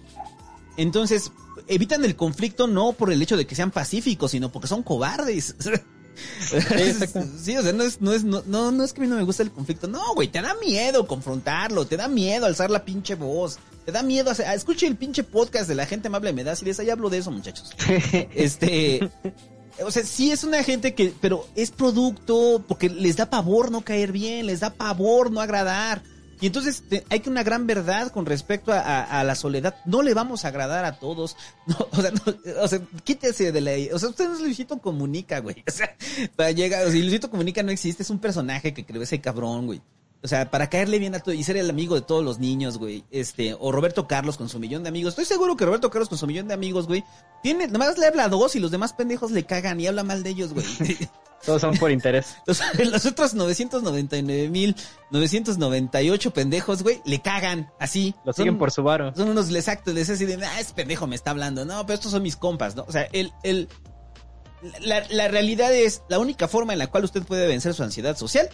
Entonces, 0.77 1.31
evitan 1.67 2.05
el 2.05 2.15
conflicto 2.15 2.67
no 2.67 2.93
por 2.93 3.11
el 3.11 3.21
hecho 3.21 3.37
de 3.37 3.47
que 3.47 3.55
sean 3.55 3.71
pacíficos, 3.71 4.31
sino 4.31 4.51
porque 4.51 4.67
son 4.67 4.83
cobardes. 4.83 5.55
Sí, 6.15 7.57
o 7.57 7.61
sea, 7.61 7.73
no 7.73 7.83
es, 7.83 8.01
no 8.01 8.13
es, 8.13 8.23
no, 8.23 8.43
no, 8.45 8.71
no 8.71 8.83
es 8.83 8.93
que 8.93 9.01
a 9.01 9.03
mí 9.03 9.09
no 9.09 9.17
me 9.17 9.23
gusta 9.23 9.43
el 9.43 9.51
conflicto. 9.51 9.87
No, 9.87 10.13
güey, 10.15 10.27
te 10.27 10.41
da 10.41 10.55
miedo 10.55 11.07
confrontarlo, 11.07 11.85
te 11.85 11.97
da 11.97 12.07
miedo 12.07 12.45
alzar 12.45 12.69
la 12.69 12.85
pinche 12.85 13.15
voz, 13.15 13.59
te 13.85 13.91
da 13.91 14.03
miedo 14.03 14.31
hacer, 14.31 14.47
ah, 14.47 14.53
escuche 14.53 14.87
el 14.87 14.95
pinche 14.95 15.23
podcast 15.23 15.67
de 15.67 15.75
la 15.75 15.85
gente 15.85 16.07
amable 16.07 16.33
me 16.33 16.43
da 16.43 16.55
si 16.55 16.65
les 16.65 16.79
ahí 16.79 16.89
hablo 16.89 17.09
de 17.09 17.19
eso, 17.19 17.31
muchachos. 17.31 17.71
Este, 18.33 19.09
o 19.83 19.91
sea, 19.91 20.03
sí 20.03 20.31
es 20.31 20.43
una 20.43 20.63
gente 20.63 20.93
que, 20.93 21.13
pero 21.21 21.47
es 21.55 21.71
producto 21.71 22.63
porque 22.67 22.89
les 22.89 23.17
da 23.17 23.29
pavor 23.29 23.71
no 23.71 23.81
caer 23.81 24.11
bien, 24.11 24.47
les 24.47 24.61
da 24.61 24.71
pavor 24.71 25.31
no 25.31 25.41
agradar. 25.41 26.01
Y 26.41 26.47
entonces 26.47 26.83
hay 27.09 27.19
que 27.21 27.29
una 27.29 27.43
gran 27.43 27.65
verdad 27.65 28.11
con 28.11 28.25
respecto 28.25 28.71
a, 28.73 29.23
la 29.23 29.35
soledad. 29.35 29.75
No 29.85 30.01
le 30.01 30.13
vamos 30.13 30.45
a 30.45 30.49
agradar 30.49 30.85
a 30.85 30.99
todos. 30.99 31.37
O 32.61 32.67
sea, 32.67 32.81
quítese 33.03 33.51
de 33.51 33.61
la... 33.61 33.71
O 33.95 33.99
sea, 33.99 34.09
usted 34.09 34.27
no 34.27 34.35
es 34.35 34.41
Luisito 34.41 34.79
Comunica, 34.79 35.39
güey. 35.39 35.63
O 35.67 35.71
sea, 35.71 35.95
para. 36.35 36.51
O 36.51 36.55
sea, 36.55 37.01
Luisito 37.01 37.29
Comunica 37.29 37.63
no 37.63 37.71
existe. 37.71 38.03
Es 38.03 38.09
un 38.09 38.19
personaje 38.19 38.73
que 38.73 38.85
creó 38.85 39.01
ese 39.01 39.21
cabrón, 39.21 39.65
güey. 39.65 39.81
O 40.25 40.27
sea, 40.27 40.49
para 40.49 40.71
caerle 40.71 40.97
bien 40.97 41.13
a 41.13 41.19
todo 41.19 41.35
y 41.35 41.43
ser 41.43 41.55
el 41.55 41.69
amigo 41.69 41.93
de 41.93 42.01
todos 42.01 42.23
los 42.23 42.39
niños, 42.39 42.79
güey. 42.79 43.03
Este, 43.11 43.55
o 43.59 43.71
Roberto 43.71 44.07
Carlos 44.07 44.37
con 44.37 44.49
su 44.49 44.57
millón 44.57 44.81
de 44.81 44.89
amigos. 44.89 45.11
Estoy 45.11 45.25
seguro 45.25 45.55
que 45.55 45.65
Roberto 45.65 45.91
Carlos 45.91 46.09
con 46.09 46.17
su 46.17 46.25
millón 46.25 46.47
de 46.47 46.55
amigos, 46.55 46.87
güey, 46.87 47.03
tiene, 47.43 47.67
nada 47.67 47.77
más 47.77 47.97
le 47.99 48.07
habla 48.07 48.23
a 48.23 48.27
dos 48.27 48.55
y 48.55 48.59
los 48.59 48.71
demás 48.71 48.93
pendejos 48.93 49.29
le 49.29 49.45
cagan 49.45 49.79
y 49.79 49.85
habla 49.85 50.01
mal 50.03 50.23
de 50.23 50.31
ellos, 50.31 50.51
güey. 50.55 50.65
Todos 51.45 51.61
son 51.61 51.77
por 51.77 51.91
interés. 51.91 52.37
Los, 52.47 52.59
los 52.79 53.05
otros 53.05 53.35
999 53.35 54.49
mil 54.49 54.75
998 55.11 56.33
pendejos, 56.33 56.81
güey, 56.81 57.03
le 57.05 57.21
cagan 57.21 57.69
así. 57.79 58.15
Lo 58.25 58.33
Son- 58.33 58.45
siguen 58.45 58.57
por 58.57 58.71
su 58.71 58.81
varo. 58.81 59.13
Son 59.15 59.29
unos 59.29 59.49
de 59.49 59.59
ese 59.59 60.13
así 60.13 60.25
de, 60.25 60.43
ah, 60.43 60.59
ese 60.59 60.73
pendejo 60.73 61.05
me 61.05 61.15
está 61.15 61.29
hablando. 61.29 61.63
No, 61.63 61.85
pero 61.85 61.93
estos 61.93 62.13
son 62.13 62.23
mis 62.23 62.35
compas, 62.35 62.75
¿no? 62.75 62.83
O 62.87 62.91
sea, 62.91 63.07
el, 63.11 63.31
el, 63.43 63.69
la, 64.79 65.05
la 65.11 65.27
realidad 65.27 65.71
es, 65.71 66.01
la 66.09 66.17
única 66.17 66.47
forma 66.47 66.73
en 66.73 66.79
la 66.79 66.87
cual 66.87 67.03
usted 67.03 67.21
puede 67.21 67.45
vencer 67.45 67.75
su 67.75 67.83
ansiedad 67.83 68.17
social 68.17 68.49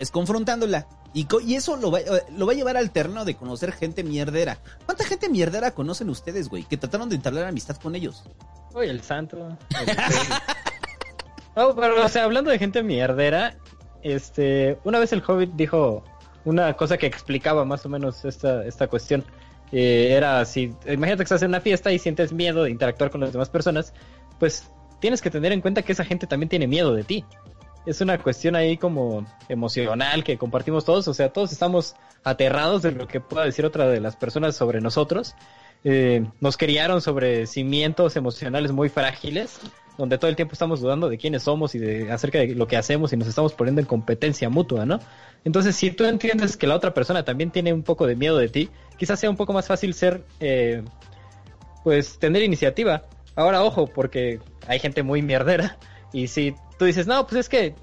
es 0.00 0.10
confrontándola. 0.10 0.88
Y, 1.14 1.24
co- 1.26 1.40
y 1.40 1.54
eso 1.54 1.76
lo 1.76 1.90
va, 1.92 2.00
eh, 2.00 2.06
lo 2.36 2.46
va 2.46 2.52
a 2.52 2.56
llevar 2.56 2.76
al 2.76 2.90
terreno 2.90 3.24
de 3.24 3.36
conocer 3.36 3.70
gente 3.72 4.02
mierdera. 4.02 4.58
¿Cuánta 4.86 5.04
gente 5.04 5.28
mierdera 5.28 5.70
conocen 5.72 6.08
ustedes, 6.10 6.48
güey? 6.48 6.64
Que 6.64 6.76
trataron 6.76 7.08
de 7.08 7.16
entablar 7.16 7.44
amistad 7.44 7.76
con 7.76 7.94
ellos. 7.94 8.24
Uy, 8.74 8.86
el 8.88 9.02
santo. 9.02 9.56
pero, 11.54 12.04
o 12.04 12.08
sea, 12.08 12.24
hablando 12.24 12.50
de 12.50 12.58
gente 12.58 12.82
mierdera, 12.82 13.56
este, 14.02 14.78
una 14.84 14.98
vez 14.98 15.12
el 15.12 15.22
Hobbit 15.26 15.50
dijo 15.54 16.02
una 16.44 16.72
cosa 16.74 16.96
que 16.96 17.06
explicaba 17.06 17.64
más 17.64 17.84
o 17.84 17.88
menos 17.88 18.24
esta, 18.24 18.64
esta 18.64 18.86
cuestión. 18.88 19.24
Eh, 19.72 20.14
era 20.16 20.44
si, 20.46 20.74
imagínate 20.86 21.18
que 21.18 21.22
estás 21.24 21.42
en 21.42 21.48
una 21.50 21.60
fiesta 21.60 21.92
y 21.92 21.98
sientes 21.98 22.32
miedo 22.32 22.64
de 22.64 22.70
interactuar 22.70 23.10
con 23.10 23.20
las 23.20 23.32
demás 23.32 23.50
personas, 23.50 23.92
pues 24.38 24.68
tienes 25.00 25.20
que 25.22 25.30
tener 25.30 25.52
en 25.52 25.60
cuenta 25.60 25.82
que 25.82 25.92
esa 25.92 26.04
gente 26.04 26.26
también 26.26 26.48
tiene 26.48 26.66
miedo 26.66 26.94
de 26.94 27.04
ti. 27.04 27.24
Es 27.86 28.00
una 28.00 28.18
cuestión 28.18 28.56
ahí 28.56 28.76
como 28.76 29.26
emocional 29.48 30.22
que 30.22 30.36
compartimos 30.36 30.84
todos, 30.84 31.08
o 31.08 31.14
sea, 31.14 31.32
todos 31.32 31.50
estamos 31.52 31.96
aterrados 32.24 32.82
de 32.82 32.92
lo 32.92 33.06
que 33.08 33.20
pueda 33.20 33.44
decir 33.44 33.64
otra 33.64 33.88
de 33.88 34.00
las 34.00 34.16
personas 34.16 34.54
sobre 34.54 34.80
nosotros. 34.80 35.34
Eh, 35.82 36.26
nos 36.40 36.58
criaron 36.58 37.00
sobre 37.00 37.46
cimientos 37.46 38.16
emocionales 38.16 38.72
muy 38.72 38.90
frágiles, 38.90 39.60
donde 39.96 40.18
todo 40.18 40.28
el 40.28 40.36
tiempo 40.36 40.52
estamos 40.52 40.80
dudando 40.80 41.08
de 41.08 41.16
quiénes 41.16 41.44
somos 41.44 41.74
y 41.74 41.78
de 41.78 42.12
acerca 42.12 42.38
de 42.38 42.54
lo 42.54 42.66
que 42.66 42.76
hacemos 42.76 43.12
y 43.12 43.16
nos 43.16 43.28
estamos 43.28 43.54
poniendo 43.54 43.80
en 43.80 43.86
competencia 43.86 44.50
mutua, 44.50 44.84
¿no? 44.84 45.00
Entonces, 45.44 45.74
si 45.74 45.90
tú 45.90 46.04
entiendes 46.04 46.58
que 46.58 46.66
la 46.66 46.76
otra 46.76 46.92
persona 46.92 47.24
también 47.24 47.50
tiene 47.50 47.72
un 47.72 47.82
poco 47.82 48.06
de 48.06 48.14
miedo 48.14 48.36
de 48.36 48.48
ti, 48.48 48.68
quizás 48.98 49.18
sea 49.18 49.30
un 49.30 49.36
poco 49.36 49.54
más 49.54 49.66
fácil 49.66 49.94
ser, 49.94 50.24
eh, 50.38 50.82
pues, 51.82 52.18
tener 52.18 52.42
iniciativa. 52.42 53.04
Ahora, 53.36 53.62
ojo, 53.62 53.86
porque 53.86 54.38
hay 54.66 54.78
gente 54.78 55.02
muy 55.02 55.22
mierdera 55.22 55.78
y 56.12 56.28
si 56.28 56.54
tú 56.78 56.84
dices, 56.84 57.06
no, 57.06 57.26
pues 57.26 57.40
es 57.40 57.48
que 57.48 57.74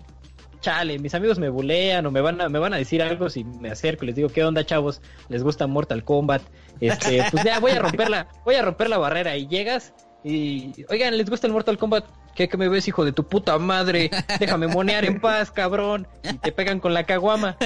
chale, 0.60 1.00
mis 1.00 1.14
amigos 1.14 1.40
me 1.40 1.50
bulean 1.50 2.06
o 2.06 2.12
me 2.12 2.22
van 2.22 2.42
a, 2.42 2.50
me 2.50 2.60
van 2.60 2.74
a 2.74 2.78
decir 2.78 3.02
algo 3.02 3.30
si 3.30 3.44
me 3.44 3.70
acerco 3.70 4.04
y 4.04 4.08
les 4.08 4.16
digo, 4.16 4.30
¿qué 4.30 4.44
onda, 4.44 4.66
chavos? 4.66 5.02
¿Les 5.30 5.44
gusta 5.44 5.68
Mortal 5.68 6.04
Kombat? 6.04 6.42
Este, 6.80 7.24
pues 7.32 7.44
ya 7.44 7.60
voy 7.60 7.72
a 7.72 7.80
romper 7.80 8.10
la, 8.10 8.28
voy 8.44 8.56
a 8.56 8.62
romper 8.62 8.90
la 8.90 8.98
barrera 8.98 9.38
y 9.38 9.48
llegas 9.48 9.94
y, 10.24 10.86
oigan, 10.90 11.18
¿les 11.18 11.30
gusta 11.30 11.48
el 11.48 11.54
Mortal 11.54 11.78
Kombat? 11.78 12.06
¿Qué 12.36 12.48
que 12.48 12.58
me 12.58 12.70
ves, 12.70 12.88
hijo 12.88 13.06
de 13.06 13.14
tu 13.14 13.24
puta 13.24 13.58
madre? 13.58 14.12
Déjame 14.40 14.68
monear 14.68 15.06
en 15.06 15.20
paz, 15.20 15.50
cabrón. 15.50 16.08
Y 16.24 16.38
te 16.38 16.52
pegan 16.52 16.80
con 16.80 16.94
la 16.94 17.04
caguama. 17.04 17.58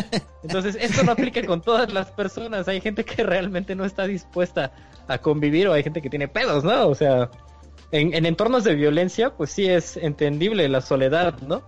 Entonces, 0.44 0.78
esto 0.80 1.04
no 1.04 1.12
aplica 1.12 1.46
con 1.46 1.62
todas 1.62 1.92
las 1.92 2.12
personas. 2.12 2.68
Hay 2.70 2.80
gente 2.80 3.04
que 3.04 3.24
realmente 3.24 3.76
no 3.76 3.84
está 3.84 4.06
dispuesta 4.06 4.72
a 5.08 5.18
convivir 5.18 5.68
o 5.68 5.74
hay 5.74 5.84
gente 5.84 6.02
que 6.02 6.10
tiene 6.10 6.28
pedos, 6.28 6.64
¿no? 6.64 6.88
O 6.88 6.96
sea, 6.96 7.30
en, 7.92 8.14
en 8.14 8.26
entornos 8.26 8.64
de 8.64 8.76
violencia, 8.76 9.32
pues 9.36 9.52
sí 9.52 9.68
es 9.68 9.98
entendible 9.98 10.68
la 10.70 10.82
soledad, 10.82 11.40
¿no? 11.42 11.64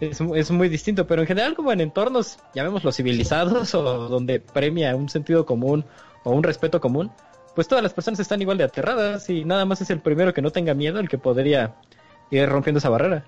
Es, 0.00 0.20
es 0.20 0.50
muy 0.50 0.68
distinto, 0.68 1.06
pero 1.06 1.22
en 1.22 1.28
general 1.28 1.54
como 1.54 1.72
en 1.72 1.80
entornos, 1.80 2.38
llamémoslo 2.54 2.92
civilizados 2.92 3.74
o 3.76 4.08
donde 4.08 4.40
premia 4.40 4.94
un 4.96 5.08
sentido 5.08 5.46
común 5.46 5.84
o 6.24 6.32
un 6.32 6.42
respeto 6.42 6.80
común, 6.80 7.10
pues 7.54 7.68
todas 7.68 7.82
las 7.82 7.94
personas 7.94 8.20
están 8.20 8.42
igual 8.42 8.58
de 8.58 8.64
aterradas 8.64 9.30
y 9.30 9.44
nada 9.44 9.64
más 9.64 9.80
es 9.80 9.90
el 9.90 10.00
primero 10.00 10.34
que 10.34 10.42
no 10.42 10.50
tenga 10.50 10.74
miedo 10.74 10.98
el 11.00 11.08
que 11.08 11.18
podría 11.18 11.74
ir 12.30 12.48
rompiendo 12.48 12.78
esa 12.78 12.90
barrera. 12.90 13.24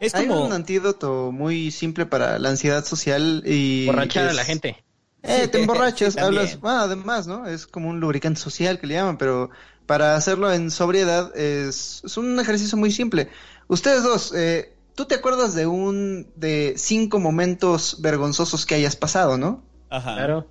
Es 0.00 0.14
Hay 0.14 0.26
como... 0.26 0.46
un 0.46 0.52
antídoto 0.52 1.30
muy 1.32 1.70
simple 1.70 2.06
para 2.06 2.38
la 2.38 2.50
ansiedad 2.50 2.84
social 2.84 3.42
y... 3.46 3.86
Borrachar 3.86 4.24
a 4.28 4.30
es- 4.30 4.36
la 4.36 4.44
gente. 4.44 4.84
Eh, 5.24 5.46
te 5.48 5.58
emborrachas, 5.62 6.16
hablas, 6.16 6.58
bueno, 6.60 6.80
además, 6.80 7.26
¿no? 7.28 7.46
Es 7.46 7.66
como 7.68 7.88
un 7.88 8.00
lubricante 8.00 8.40
social 8.40 8.80
que 8.80 8.88
le 8.88 8.94
llaman, 8.94 9.18
pero 9.18 9.50
para 9.92 10.16
hacerlo 10.16 10.50
en 10.50 10.70
sobriedad 10.70 11.36
es, 11.36 12.00
es 12.02 12.16
un 12.16 12.40
ejercicio 12.40 12.78
muy 12.78 12.90
simple. 12.90 13.28
Ustedes 13.68 14.02
dos, 14.02 14.32
eh, 14.34 14.72
tú 14.94 15.04
te 15.04 15.16
acuerdas 15.16 15.54
de 15.54 15.66
un, 15.66 16.32
de 16.34 16.72
cinco 16.78 17.20
momentos 17.20 18.00
vergonzosos 18.00 18.64
que 18.64 18.74
hayas 18.74 18.96
pasado, 18.96 19.36
¿no? 19.36 19.62
Ajá. 19.90 20.14
Claro. 20.14 20.46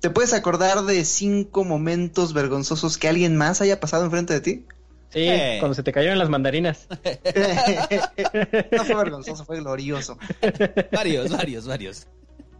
¿Te 0.00 0.10
puedes 0.10 0.32
acordar 0.32 0.82
de 0.82 1.04
cinco 1.04 1.62
momentos 1.62 2.32
vergonzosos 2.32 2.98
que 2.98 3.06
alguien 3.06 3.36
más 3.36 3.60
haya 3.60 3.78
pasado 3.78 4.04
enfrente 4.04 4.32
de 4.32 4.40
ti? 4.40 4.66
Sí, 5.10 5.20
Eh. 5.28 5.58
cuando 5.60 5.76
se 5.76 5.84
te 5.84 5.92
cayeron 5.92 6.18
las 6.18 6.28
mandarinas. 6.28 6.88
no 8.72 8.84
fue 8.84 8.96
vergonzoso, 8.96 9.44
fue 9.44 9.58
glorioso. 9.60 10.18
Varios, 10.90 11.30
varios, 11.30 11.68
varios. 11.68 12.08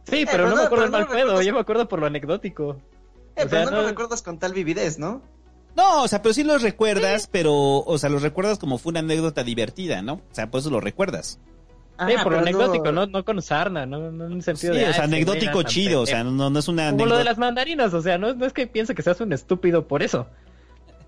Sí, 0.04 0.24
pero 0.24 0.30
pero 0.30 0.50
no 0.50 0.54
me 0.54 0.62
acuerdo 0.62 0.84
pero 0.84 0.92
mal 0.92 1.08
no 1.08 1.10
pedo, 1.10 1.42
yo 1.42 1.52
me 1.52 1.58
acuerdo 1.58 1.88
por 1.88 1.98
lo 1.98 2.06
anecdótico. 2.06 2.80
Eh, 3.36 3.44
O 3.44 3.48
pero 3.48 3.50
sea, 3.50 3.64
no, 3.64 3.70
no- 3.70 3.82
lo 3.82 3.88
recuerdas 3.88 4.22
con 4.22 4.38
tal 4.38 4.52
vividez, 4.52 4.98
¿no? 4.98 5.22
No, 5.76 6.02
o 6.02 6.08
sea, 6.08 6.20
pero 6.20 6.34
sí 6.34 6.42
los 6.42 6.62
recuerdas, 6.62 7.28
pero, 7.30 7.54
o 7.54 7.98
sea, 7.98 8.10
los 8.10 8.22
recuerdas 8.22 8.58
como 8.58 8.76
fue 8.78 8.90
una 8.90 9.00
anécdota 9.00 9.44
divertida, 9.44 10.02
¿no? 10.02 10.14
O 10.14 10.20
sea, 10.34 10.50
por 10.50 10.60
eso 10.60 10.70
lo 10.70 10.80
recuerdas. 10.80 11.38
Sí, 12.06 12.14
Ajá, 12.14 12.22
por 12.24 12.32
lo 12.32 12.38
anecdótico, 12.38 12.92
no, 12.92 13.06
no 13.06 13.24
con 13.24 13.40
sarna, 13.42 13.84
no, 13.86 14.10
no 14.10 14.26
en 14.26 14.32
el 14.32 14.42
Sí, 14.42 14.46
sentido 14.46 14.74
de. 14.74 14.80
o 14.88 14.92
sea, 14.92 15.02
"Ah, 15.02 15.04
ese 15.04 15.08
güey 15.08 15.14
anecdótico 15.22 15.62
chido, 15.62 16.00
o 16.00 16.06
sea, 16.06 16.18
pendejo". 16.18 16.36
no, 16.36 16.50
no 16.50 16.58
es 16.58 16.66
una 16.68 16.90
Como 16.90 17.04
lo 17.04 17.10
de 17.10 17.20
anécdota. 17.20 17.24
las 17.30 17.38
mandarinas, 17.38 17.94
o 17.94 18.02
sea, 18.02 18.18
no, 18.18 18.34
no 18.34 18.46
es 18.46 18.52
que 18.52 18.66
piense 18.66 18.94
que 18.94 19.02
seas 19.02 19.20
un 19.20 19.32
estúpido 19.32 19.86
por 19.86 20.02
eso. 20.02 20.26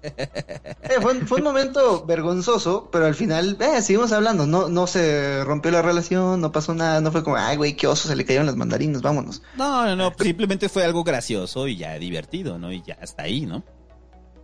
Eh, 0.02 0.96
fue, 1.00 1.12
un- 1.14 1.26
fue 1.26 1.38
un 1.38 1.44
momento 1.44 2.04
vergonzoso, 2.04 2.88
pero 2.90 3.06
al 3.06 3.14
final, 3.14 3.56
eh, 3.60 3.80
seguimos 3.82 4.10
hablando, 4.12 4.46
no, 4.46 4.68
no 4.68 4.86
se 4.86 5.44
rompió 5.44 5.70
la 5.70 5.80
relación, 5.82 6.40
no 6.40 6.50
pasó 6.52 6.74
nada, 6.74 7.00
no 7.00 7.12
fue 7.12 7.22
como, 7.22 7.36
ay, 7.36 7.56
güey, 7.56 7.76
qué 7.76 7.86
oso, 7.86 8.08
se 8.08 8.16
le 8.16 8.24
cayeron 8.24 8.46
las 8.46 8.56
mandarinas, 8.56 9.00
vámonos. 9.02 9.42
No, 9.56 9.84
no, 9.86 9.94
no, 9.96 10.12
simplemente 10.18 10.68
fue 10.68 10.84
algo 10.84 11.04
gracioso 11.04 11.68
y 11.68 11.76
ya 11.76 11.94
divertido, 11.98 12.58
¿no? 12.58 12.72
Y 12.72 12.82
ya 12.82 12.98
hasta 13.00 13.22
ahí, 13.22 13.46
¿no? 13.46 13.62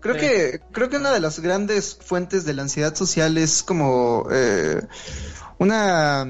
Creo 0.01 0.15
Sí. 0.15 0.21
que, 0.21 0.61
creo 0.71 0.89
que 0.89 0.97
una 0.99 1.11
de 1.13 1.19
las 1.21 1.41
grandes 1.41 1.99
fuentes 2.01 2.45
de 2.45 2.55
la 2.55 2.63
ansiedad 2.63 2.95
social 2.95 3.37
es 3.37 3.65
como 3.65 4.27
eh, 4.31 4.81
una 5.59 6.25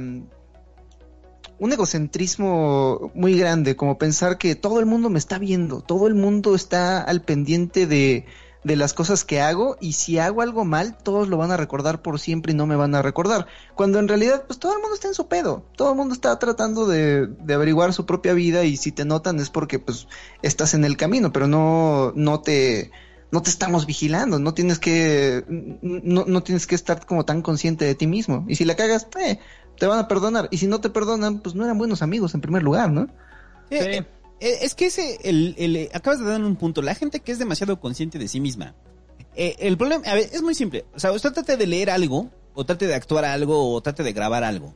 un 1.61 1.73
egocentrismo 1.73 3.11
muy 3.15 3.37
grande, 3.37 3.75
como 3.77 3.99
pensar 3.99 4.39
que 4.39 4.55
todo 4.55 4.79
el 4.81 4.87
mundo 4.87 5.11
me 5.11 5.19
está 5.19 5.39
viendo, 5.39 5.81
todo 5.81 6.07
el 6.07 6.15
mundo 6.15 6.55
está 6.55 7.03
al 7.03 7.21
pendiente 7.23 7.87
de, 7.89 8.27
de 8.69 8.77
las 8.77 8.95
cosas 8.95 9.25
que 9.25 9.41
hago 9.41 9.77
y 9.81 9.95
si 9.95 10.19
hago 10.19 10.43
algo 10.43 10.65
mal, 10.65 10.97
todos 10.97 11.29
lo 11.29 11.37
van 11.37 11.51
a 11.51 11.57
recordar 11.57 12.03
por 12.03 12.21
siempre 12.21 12.53
y 12.53 12.55
no 12.55 12.67
me 12.67 12.77
van 12.77 12.95
a 12.95 13.03
recordar. 13.03 13.49
Cuando 13.75 13.99
en 13.99 14.07
realidad, 14.07 14.45
pues 14.47 14.61
todo 14.61 14.75
el 14.75 14.81
mundo 14.81 14.95
está 14.95 15.09
en 15.09 15.15
su 15.15 15.27
pedo, 15.27 15.65
todo 15.77 15.91
el 15.91 15.97
mundo 15.97 16.15
está 16.15 16.39
tratando 16.39 16.87
de, 16.87 17.27
de 17.27 17.55
averiguar 17.55 17.93
su 17.93 18.07
propia 18.07 18.35
vida 18.35 18.65
y 18.65 18.77
si 18.77 18.93
te 18.93 19.05
notan 19.05 19.41
es 19.41 19.51
porque 19.51 19.81
pues 19.81 20.07
estás 20.43 20.75
en 20.75 20.85
el 20.85 20.97
camino, 20.97 21.33
pero 21.33 21.49
no, 21.49 22.13
no 22.15 22.41
te, 22.41 22.93
no 23.31 23.43
te 23.43 23.51
estamos 23.51 23.87
vigilando, 23.87 24.39
no 24.39 24.55
tienes 24.55 24.79
que, 24.79 25.45
no, 25.49 26.25
no 26.27 26.43
tienes 26.43 26.67
que 26.67 26.75
estar 26.75 27.05
como 27.05 27.25
tan 27.25 27.43
consciente 27.43 27.85
de 27.85 27.95
ti 27.95 28.07
mismo. 28.07 28.45
Y 28.49 28.57
si 28.57 28.65
la 28.65 28.77
cagas, 28.77 29.09
eh, 29.21 29.39
te 29.79 29.87
van 29.87 29.99
a 29.99 30.09
perdonar. 30.09 30.49
Y 30.51 30.59
si 30.59 30.67
no 30.67 30.81
te 30.81 30.91
perdonan, 30.91 31.41
pues 31.41 31.55
no 31.55 31.65
eran 31.65 31.79
buenos 31.79 32.03
amigos 32.03 32.35
en 32.35 32.41
primer 32.41 32.63
lugar, 32.63 32.91
¿no? 32.91 33.09
Sí. 33.71 33.77
eh, 33.77 34.07
es 34.41 34.75
que 34.75 34.87
ese, 34.87 35.19
el, 35.25 35.55
el, 35.59 35.77
eh, 35.77 35.91
acabas 35.93 36.21
de 36.21 36.27
dar 36.27 36.43
un 36.43 36.57
punto. 36.57 36.83
La 36.83 36.95
gente 36.95 37.21
que 37.21 37.33
es 37.33 37.39
demasiado 37.39 37.81
consciente 37.81 38.19
de 38.19 38.29
sí 38.29 38.41
misma. 38.41 38.75
Eh, 39.35 39.57
el 39.61 39.77
problema, 39.77 40.05
a 40.09 40.15
ver, 40.15 40.29
es 40.33 40.43
muy 40.43 40.55
simple. 40.55 40.85
O 40.95 41.01
sea, 41.01 41.13
usted 41.13 41.33
trate 41.33 41.57
de 41.57 41.67
leer 41.67 41.91
algo, 41.91 42.31
o 42.55 42.65
trate 42.65 42.87
de 42.87 42.95
actuar 42.95 43.25
algo, 43.25 43.73
o 43.73 43.81
trate 43.81 44.03
de 44.03 44.13
grabar 44.13 44.45
algo. 44.45 44.75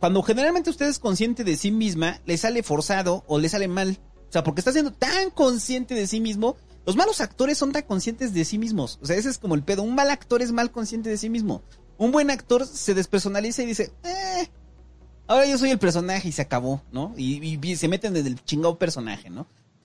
Cuando 0.00 0.22
generalmente 0.22 0.70
usted 0.70 0.86
es 0.86 0.98
consciente 0.98 1.44
de 1.44 1.56
sí 1.56 1.70
misma, 1.70 2.20
le 2.26 2.36
sale 2.36 2.62
forzado 2.62 3.24
o 3.26 3.38
le 3.38 3.48
sale 3.48 3.68
mal. 3.68 3.98
O 4.28 4.32
sea, 4.32 4.44
porque 4.44 4.60
está 4.60 4.72
siendo 4.72 4.92
tan 4.92 5.30
consciente 5.30 5.94
de 5.94 6.06
sí 6.06 6.20
mismo. 6.20 6.56
Los 6.86 6.96
malos 6.96 7.20
actores 7.20 7.56
son 7.56 7.72
tan 7.72 7.82
conscientes 7.82 8.34
de 8.34 8.44
sí 8.44 8.58
mismos. 8.58 8.98
O 9.02 9.06
sea, 9.06 9.16
ese 9.16 9.30
es 9.30 9.38
como 9.38 9.54
el 9.54 9.62
pedo. 9.62 9.82
Un 9.82 9.94
mal 9.94 10.10
actor 10.10 10.42
es 10.42 10.52
mal 10.52 10.70
consciente 10.70 11.08
de 11.08 11.16
sí 11.16 11.30
mismo. 11.30 11.62
Un 11.96 12.10
buen 12.10 12.30
actor 12.30 12.66
se 12.66 12.92
despersonaliza 12.92 13.62
y 13.62 13.66
dice, 13.66 13.92
eh, 14.02 14.50
ahora 15.26 15.46
yo 15.46 15.58
soy 15.58 15.70
el 15.70 15.78
personaje 15.78 16.28
y 16.28 16.32
se 16.32 16.42
acabó, 16.42 16.82
¿no? 16.92 17.14
Y, 17.16 17.58
y- 17.62 17.76
se 17.76 17.88
meten 17.88 18.16
en 18.16 18.26
el 18.26 18.44
chingado 18.44 18.78
personaje, 18.78 19.30
¿no? 19.30 19.42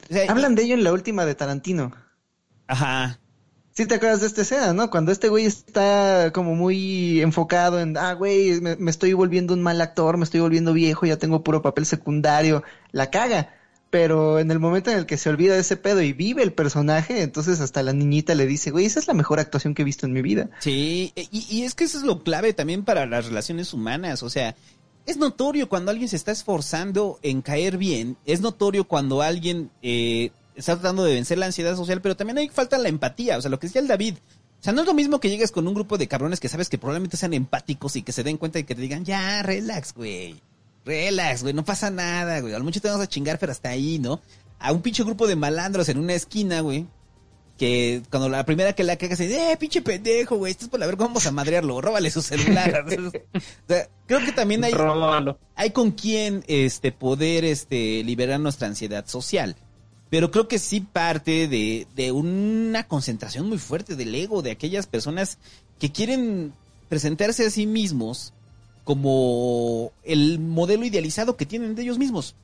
O 0.09 0.13
sea, 0.13 0.25
y- 0.25 0.27
Hablan 0.27 0.55
de 0.55 0.63
ello 0.63 0.73
en 0.75 0.83
la 0.83 0.91
última 0.93 1.25
de 1.25 1.35
Tarantino. 1.35 1.91
Ajá. 2.67 3.19
Sí 3.71 3.85
te 3.85 3.95
acuerdas 3.95 4.19
de 4.21 4.27
esta 4.27 4.41
escena, 4.41 4.73
¿no? 4.73 4.89
Cuando 4.89 5.11
este 5.11 5.29
güey 5.29 5.45
está 5.45 6.31
como 6.33 6.53
muy 6.55 7.21
enfocado 7.21 7.79
en, 7.79 7.95
ah, 7.97 8.13
güey, 8.13 8.59
me, 8.59 8.75
me 8.75 8.91
estoy 8.91 9.13
volviendo 9.13 9.53
un 9.53 9.61
mal 9.61 9.79
actor, 9.79 10.17
me 10.17 10.25
estoy 10.25 10.41
volviendo 10.41 10.73
viejo, 10.73 11.05
ya 11.05 11.17
tengo 11.17 11.43
puro 11.43 11.61
papel 11.61 11.85
secundario, 11.85 12.63
la 12.91 13.09
caga. 13.09 13.53
Pero 13.89 14.37
en 14.37 14.51
el 14.51 14.59
momento 14.59 14.91
en 14.91 14.97
el 14.99 15.05
que 15.07 15.17
se 15.17 15.29
olvida 15.29 15.55
de 15.55 15.61
ese 15.61 15.75
pedo 15.77 16.01
y 16.03 16.13
vive 16.13 16.43
el 16.43 16.53
personaje, 16.53 17.23
entonces 17.23 17.59
hasta 17.59 17.81
la 17.81 17.91
niñita 17.93 18.35
le 18.35 18.45
dice, 18.45 18.69
güey, 18.69 18.85
esa 18.85 18.99
es 18.99 19.07
la 19.07 19.15
mejor 19.15 19.39
actuación 19.39 19.73
que 19.73 19.81
he 19.81 19.85
visto 19.85 20.05
en 20.05 20.13
mi 20.13 20.21
vida. 20.21 20.49
Sí, 20.59 21.11
y, 21.15 21.45
y 21.49 21.63
es 21.63 21.73
que 21.73 21.85
eso 21.85 21.97
es 21.97 22.03
lo 22.03 22.21
clave 22.21 22.53
también 22.53 22.83
para 22.83 23.07
las 23.07 23.25
relaciones 23.27 23.73
humanas. 23.73 24.21
O 24.21 24.29
sea, 24.29 24.55
es 25.05 25.17
notorio 25.17 25.69
cuando 25.69 25.91
alguien 25.91 26.09
se 26.09 26.15
está 26.15 26.31
esforzando 26.31 27.19
en 27.21 27.41
caer 27.41 27.77
bien. 27.77 28.17
Es 28.25 28.41
notorio 28.41 28.87
cuando 28.87 29.21
alguien 29.21 29.71
eh, 29.81 30.31
está 30.55 30.75
tratando 30.75 31.03
de 31.03 31.13
vencer 31.13 31.37
la 31.37 31.47
ansiedad 31.47 31.75
social, 31.75 32.01
pero 32.01 32.15
también 32.15 32.37
hay 32.37 32.49
falta 32.49 32.77
la 32.77 32.89
empatía. 32.89 33.37
O 33.37 33.41
sea, 33.41 33.49
lo 33.49 33.59
que 33.59 33.67
decía 33.67 33.81
el 33.81 33.87
David. 33.87 34.15
O 34.59 34.63
sea, 34.63 34.73
no 34.73 34.81
es 34.81 34.87
lo 34.87 34.93
mismo 34.93 35.19
que 35.19 35.29
llegues 35.29 35.51
con 35.51 35.67
un 35.67 35.73
grupo 35.73 35.97
de 35.97 36.07
cabrones 36.07 36.39
que 36.39 36.49
sabes 36.49 36.69
que 36.69 36.77
probablemente 36.77 37.17
sean 37.17 37.33
empáticos 37.33 37.95
y 37.95 38.03
que 38.03 38.11
se 38.11 38.23
den 38.23 38.37
cuenta 38.37 38.59
y 38.59 38.65
que 38.65 38.75
te 38.75 38.81
digan, 38.81 39.05
ya, 39.05 39.41
relax, 39.41 39.93
güey. 39.93 40.41
Relax, 40.85 41.43
güey, 41.43 41.53
no 41.53 41.63
pasa 41.63 41.89
nada, 41.89 42.41
güey. 42.41 42.53
A 42.53 42.59
mucho 42.59 42.81
te 42.81 42.89
vamos 42.89 43.03
a 43.03 43.07
chingar, 43.07 43.39
pero 43.39 43.53
hasta 43.53 43.69
ahí, 43.69 43.99
¿no? 43.99 44.21
A 44.59 44.73
un 44.73 44.81
pinche 44.81 45.03
grupo 45.03 45.27
de 45.27 45.37
malandros 45.37 45.87
en 45.87 45.97
una 45.97 46.13
esquina, 46.13 46.59
güey. 46.59 46.87
Que 47.59 48.01
cuando 48.09 48.29
la 48.29 48.45
primera 48.45 48.71
que 48.73 48.83
la 48.85 48.95
cagas 48.95 49.19
dice, 49.19 49.51
eh, 49.51 49.57
pinche 49.57 49.81
pendejo, 49.81 50.37
güey, 50.37 50.51
estás 50.51 50.69
por 50.69 50.79
la 50.79 50.85
verga, 50.87 51.05
vamos 51.05 51.27
a 51.27 51.31
madrearlo, 51.31 51.81
róbale 51.81 52.09
su 52.09 52.21
celular. 52.21 52.85
o 52.87 53.11
sea, 53.67 53.87
creo 54.07 54.25
que 54.25 54.31
también 54.31 54.63
hay, 54.63 54.71
Róbalo. 54.71 55.37
hay 55.55 55.71
con 55.71 55.91
quién 55.91 56.43
este 56.47 56.91
poder 56.93 57.43
este 57.43 58.01
liberar 58.05 58.39
nuestra 58.39 58.67
ansiedad 58.69 59.05
social. 59.07 59.57
Pero 60.09 60.31
creo 60.31 60.47
que 60.47 60.57
sí 60.57 60.79
parte 60.81 61.47
de, 61.49 61.85
de 61.95 62.11
una 62.13 62.87
concentración 62.87 63.47
muy 63.47 63.57
fuerte 63.59 63.95
del 63.95 64.15
ego 64.15 64.41
de 64.41 64.51
aquellas 64.51 64.87
personas 64.87 65.37
que 65.79 65.91
quieren 65.91 66.53
presentarse 66.87 67.45
a 67.45 67.49
sí 67.51 67.67
mismos 67.67 68.33
como 68.85 69.91
el 70.03 70.39
modelo 70.39 70.85
idealizado 70.85 71.37
que 71.37 71.45
tienen 71.45 71.75
de 71.75 71.83
ellos 71.83 71.99
mismos. 71.99 72.35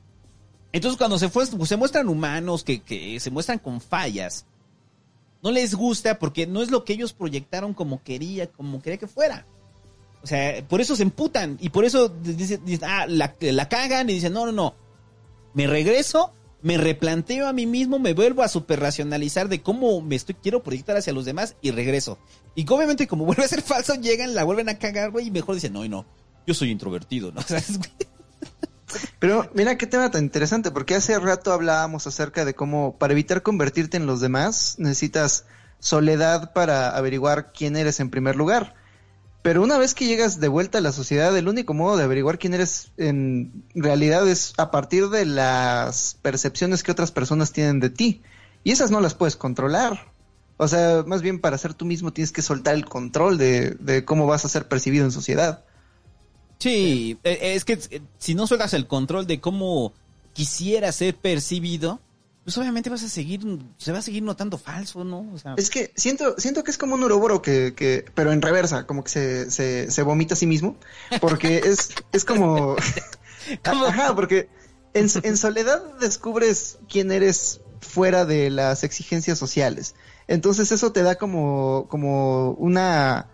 Entonces 0.72 0.98
cuando 0.98 1.18
se, 1.18 1.28
fue- 1.28 1.46
se 1.46 1.76
muestran 1.76 2.08
humanos, 2.08 2.62
que, 2.62 2.80
que 2.82 3.18
se 3.18 3.30
muestran 3.30 3.58
con 3.58 3.80
fallas, 3.80 4.44
no 5.42 5.50
les 5.50 5.74
gusta 5.74 6.18
porque 6.18 6.46
no 6.46 6.62
es 6.62 6.70
lo 6.70 6.84
que 6.84 6.92
ellos 6.94 7.12
proyectaron 7.12 7.74
como 7.74 8.02
quería, 8.02 8.46
como 8.48 8.82
quería 8.82 8.98
que 8.98 9.06
fuera. 9.06 9.46
O 10.22 10.26
sea, 10.26 10.66
por 10.66 10.80
eso 10.80 10.96
se 10.96 11.02
emputan 11.04 11.56
y 11.60 11.68
por 11.68 11.84
eso 11.84 12.08
dicen, 12.08 12.60
ah, 12.82 13.06
la, 13.08 13.34
la 13.40 13.68
cagan 13.68 14.10
y 14.10 14.14
dicen, 14.14 14.32
no, 14.32 14.44
no, 14.46 14.52
no, 14.52 14.74
me 15.54 15.66
regreso, 15.68 16.32
me 16.62 16.78
replanteo 16.78 17.46
a 17.46 17.52
mí 17.52 17.64
mismo, 17.66 17.98
me 18.00 18.12
vuelvo 18.12 18.42
a 18.42 18.48
superracionalizar 18.48 19.48
de 19.48 19.62
cómo 19.62 20.00
me 20.00 20.16
estoy, 20.16 20.34
quiero 20.34 20.64
proyectar 20.64 20.96
hacia 20.96 21.12
los 21.12 21.24
demás 21.26 21.54
y 21.62 21.70
regreso. 21.70 22.18
Y 22.56 22.68
obviamente 22.68 23.06
como 23.06 23.24
vuelve 23.26 23.44
a 23.44 23.48
ser 23.48 23.62
falso, 23.62 23.94
llegan, 23.94 24.34
la 24.34 24.42
vuelven 24.42 24.68
a 24.68 24.78
cagar, 24.78 25.10
güey, 25.12 25.28
y 25.28 25.30
mejor 25.30 25.54
dicen, 25.54 25.72
no, 25.72 25.86
no, 25.86 26.04
yo 26.46 26.54
soy 26.54 26.70
introvertido, 26.70 27.30
¿no? 27.30 27.40
O 27.44 27.44
sea, 27.44 27.58
es- 27.58 27.78
Pero 29.18 29.50
mira 29.54 29.76
qué 29.78 29.86
tema 29.86 30.10
tan 30.10 30.24
interesante, 30.24 30.70
porque 30.70 30.94
hace 30.94 31.18
rato 31.18 31.52
hablábamos 31.52 32.06
acerca 32.06 32.44
de 32.44 32.54
cómo 32.54 32.96
para 32.98 33.12
evitar 33.12 33.42
convertirte 33.42 33.96
en 33.96 34.06
los 34.06 34.20
demás 34.20 34.76
necesitas 34.78 35.44
soledad 35.78 36.52
para 36.52 36.96
averiguar 36.96 37.52
quién 37.52 37.76
eres 37.76 38.00
en 38.00 38.10
primer 38.10 38.36
lugar. 38.36 38.74
Pero 39.42 39.62
una 39.62 39.78
vez 39.78 39.94
que 39.94 40.06
llegas 40.06 40.40
de 40.40 40.48
vuelta 40.48 40.78
a 40.78 40.80
la 40.80 40.90
sociedad, 40.90 41.36
el 41.36 41.46
único 41.46 41.72
modo 41.72 41.96
de 41.96 42.02
averiguar 42.02 42.38
quién 42.38 42.54
eres 42.54 42.90
en 42.96 43.64
realidad 43.76 44.26
es 44.26 44.54
a 44.56 44.72
partir 44.72 45.08
de 45.08 45.24
las 45.24 46.16
percepciones 46.20 46.82
que 46.82 46.90
otras 46.90 47.12
personas 47.12 47.52
tienen 47.52 47.78
de 47.78 47.90
ti. 47.90 48.22
Y 48.64 48.72
esas 48.72 48.90
no 48.90 49.00
las 49.00 49.14
puedes 49.14 49.36
controlar. 49.36 50.12
O 50.56 50.66
sea, 50.66 51.04
más 51.06 51.22
bien 51.22 51.38
para 51.38 51.58
ser 51.58 51.74
tú 51.74 51.84
mismo 51.84 52.12
tienes 52.12 52.32
que 52.32 52.42
soltar 52.42 52.74
el 52.74 52.86
control 52.86 53.38
de, 53.38 53.76
de 53.78 54.04
cómo 54.04 54.26
vas 54.26 54.44
a 54.44 54.48
ser 54.48 54.66
percibido 54.66 55.04
en 55.04 55.12
sociedad. 55.12 55.64
Sí, 56.58 57.18
eh, 57.24 57.54
es 57.54 57.64
que 57.64 57.74
eh, 57.90 58.00
si 58.18 58.34
no 58.34 58.46
sueltas 58.46 58.74
el 58.74 58.86
control 58.86 59.26
de 59.26 59.40
cómo 59.40 59.92
quisiera 60.32 60.90
ser 60.92 61.14
percibido, 61.16 62.00
pues 62.44 62.56
obviamente 62.58 62.90
vas 62.90 63.02
a 63.02 63.08
seguir, 63.08 63.40
se 63.76 63.92
va 63.92 63.98
a 63.98 64.02
seguir 64.02 64.22
notando 64.22 64.56
falso, 64.56 65.02
¿no? 65.02 65.28
O 65.32 65.38
sea, 65.38 65.54
Es 65.56 65.68
que 65.68 65.92
siento, 65.96 66.36
siento 66.38 66.62
que 66.62 66.70
es 66.70 66.78
como 66.78 66.94
un 66.94 67.02
uroboro 67.02 67.42
que, 67.42 67.74
que, 67.74 68.04
pero 68.14 68.32
en 68.32 68.40
reversa, 68.40 68.86
como 68.86 69.02
que 69.02 69.10
se, 69.10 69.50
se, 69.50 69.90
se 69.90 70.02
vomita 70.02 70.34
a 70.34 70.36
sí 70.36 70.46
mismo, 70.46 70.76
porque 71.20 71.58
es, 71.64 71.90
es 72.12 72.24
como, 72.24 72.76
ajá, 73.64 74.14
porque 74.14 74.48
en, 74.94 75.08
en 75.22 75.36
soledad 75.36 75.82
descubres 75.98 76.78
quién 76.88 77.10
eres 77.10 77.60
fuera 77.80 78.24
de 78.24 78.50
las 78.50 78.84
exigencias 78.84 79.38
sociales. 79.38 79.94
Entonces 80.28 80.72
eso 80.72 80.92
te 80.92 81.02
da 81.02 81.16
como, 81.16 81.86
como 81.88 82.52
una, 82.52 83.28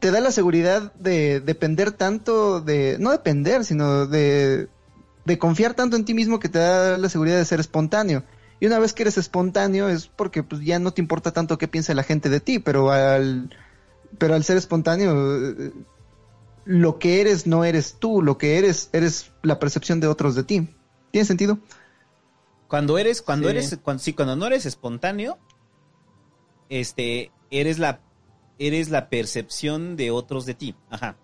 te 0.00 0.10
da 0.10 0.20
la 0.20 0.30
seguridad 0.30 0.92
de 0.94 1.40
depender 1.40 1.92
tanto 1.92 2.60
de, 2.60 2.96
no 3.00 3.10
depender, 3.10 3.64
sino 3.64 4.06
de, 4.06 4.68
de 5.24 5.38
confiar 5.38 5.74
tanto 5.74 5.96
en 5.96 6.04
ti 6.04 6.14
mismo 6.14 6.38
que 6.38 6.48
te 6.48 6.58
da 6.58 6.98
la 6.98 7.08
seguridad 7.08 7.36
de 7.36 7.44
ser 7.44 7.60
espontáneo. 7.60 8.24
Y 8.60 8.66
una 8.66 8.78
vez 8.78 8.92
que 8.92 9.02
eres 9.02 9.18
espontáneo 9.18 9.88
es 9.88 10.08
porque 10.08 10.42
pues 10.42 10.62
ya 10.62 10.78
no 10.78 10.92
te 10.92 11.00
importa 11.00 11.32
tanto 11.32 11.58
qué 11.58 11.68
piensa 11.68 11.94
la 11.94 12.02
gente 12.02 12.28
de 12.28 12.40
ti, 12.40 12.58
pero 12.58 12.90
al, 12.90 13.56
pero 14.18 14.34
al 14.34 14.44
ser 14.44 14.56
espontáneo, 14.56 15.36
eh, 15.50 15.72
lo 16.64 16.98
que 16.98 17.20
eres 17.20 17.46
no 17.46 17.64
eres 17.64 17.96
tú, 17.98 18.20
lo 18.20 18.36
que 18.36 18.58
eres 18.58 18.90
eres 18.92 19.32
la 19.42 19.58
percepción 19.58 20.00
de 20.00 20.06
otros 20.08 20.34
de 20.34 20.44
ti. 20.44 20.68
¿Tiene 21.10 21.24
sentido? 21.24 21.58
cuando 22.68 22.98
eres, 22.98 23.22
cuando 23.22 23.48
Sí. 23.48 23.56
eres, 23.56 23.78
cuando, 23.82 24.02
sí, 24.02 24.12
cuando 24.12 24.36
no 24.36 24.46
eres 24.46 24.66
espontáneo, 24.66 25.38
este, 26.68 27.32
eres 27.50 27.78
la, 27.78 28.00
eres 28.58 28.90
la 28.90 29.08
percepción 29.08 29.96
de 29.96 30.10
otros 30.10 30.46
de 30.46 30.54
ti. 30.54 30.74
Ajá. 30.90 31.16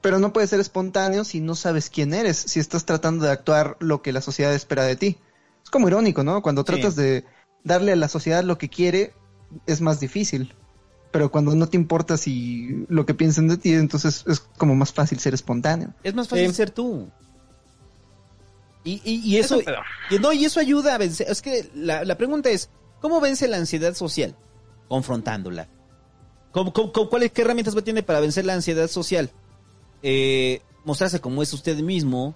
Pero 0.00 0.18
no 0.18 0.32
puedes 0.32 0.50
ser 0.50 0.60
espontáneo 0.60 1.24
si 1.24 1.40
no 1.40 1.54
sabes 1.54 1.90
quién 1.90 2.14
eres, 2.14 2.36
si 2.38 2.58
estás 2.58 2.86
tratando 2.86 3.26
de 3.26 3.32
actuar 3.32 3.76
lo 3.80 4.00
que 4.00 4.12
la 4.12 4.22
sociedad 4.22 4.54
espera 4.54 4.84
de 4.84 4.96
ti. 4.96 5.18
Es 5.62 5.68
como 5.70 5.88
irónico, 5.88 6.24
¿no? 6.24 6.40
Cuando 6.40 6.64
tratas 6.64 6.96
de 6.96 7.24
darle 7.64 7.92
a 7.92 7.96
la 7.96 8.08
sociedad 8.08 8.42
lo 8.42 8.56
que 8.56 8.70
quiere, 8.70 9.12
es 9.66 9.80
más 9.82 10.00
difícil. 10.00 10.54
Pero 11.12 11.30
cuando 11.30 11.54
no 11.54 11.68
te 11.68 11.76
importa 11.76 12.16
si 12.16 12.86
lo 12.88 13.04
que 13.04 13.12
piensan 13.14 13.48
de 13.48 13.58
ti, 13.58 13.74
entonces 13.74 14.24
es 14.26 14.40
como 14.40 14.74
más 14.74 14.92
fácil 14.92 15.18
ser 15.18 15.34
espontáneo. 15.34 15.92
Es 16.02 16.14
más 16.14 16.28
fácil 16.28 16.48
Sí. 16.48 16.54
ser 16.54 16.70
tú. 16.70 17.10
Y, 18.84 19.02
y, 19.04 19.16
y 19.16 19.36
eso, 19.36 19.60
Eso, 19.60 19.70
y 20.10 20.18
no, 20.18 20.32
y 20.32 20.44
eso 20.46 20.60
ayuda 20.60 20.94
a 20.94 20.98
vencer. 20.98 21.26
Es 21.28 21.42
que 21.42 21.68
la, 21.74 22.04
la 22.04 22.16
pregunta 22.16 22.48
es, 22.48 22.70
¿cómo 23.00 23.20
vence 23.20 23.46
la 23.48 23.58
ansiedad 23.58 23.92
social? 23.94 24.34
Confrontándola. 24.88 25.68
¿Cómo, 26.52 26.72
cómo- 26.72 26.92
cómo- 26.92 27.08
cuáles, 27.10 27.32
¿Qué 27.32 27.42
herramientas 27.42 27.74
tiene 27.84 28.02
para 28.02 28.20
vencer 28.20 28.44
la 28.44 28.54
ansiedad 28.54 28.88
social? 28.88 29.30
Eh, 30.02 30.60
mostrarse 30.84 31.20
como 31.20 31.42
es 31.42 31.52
usted 31.52 31.76
mismo, 31.78 32.34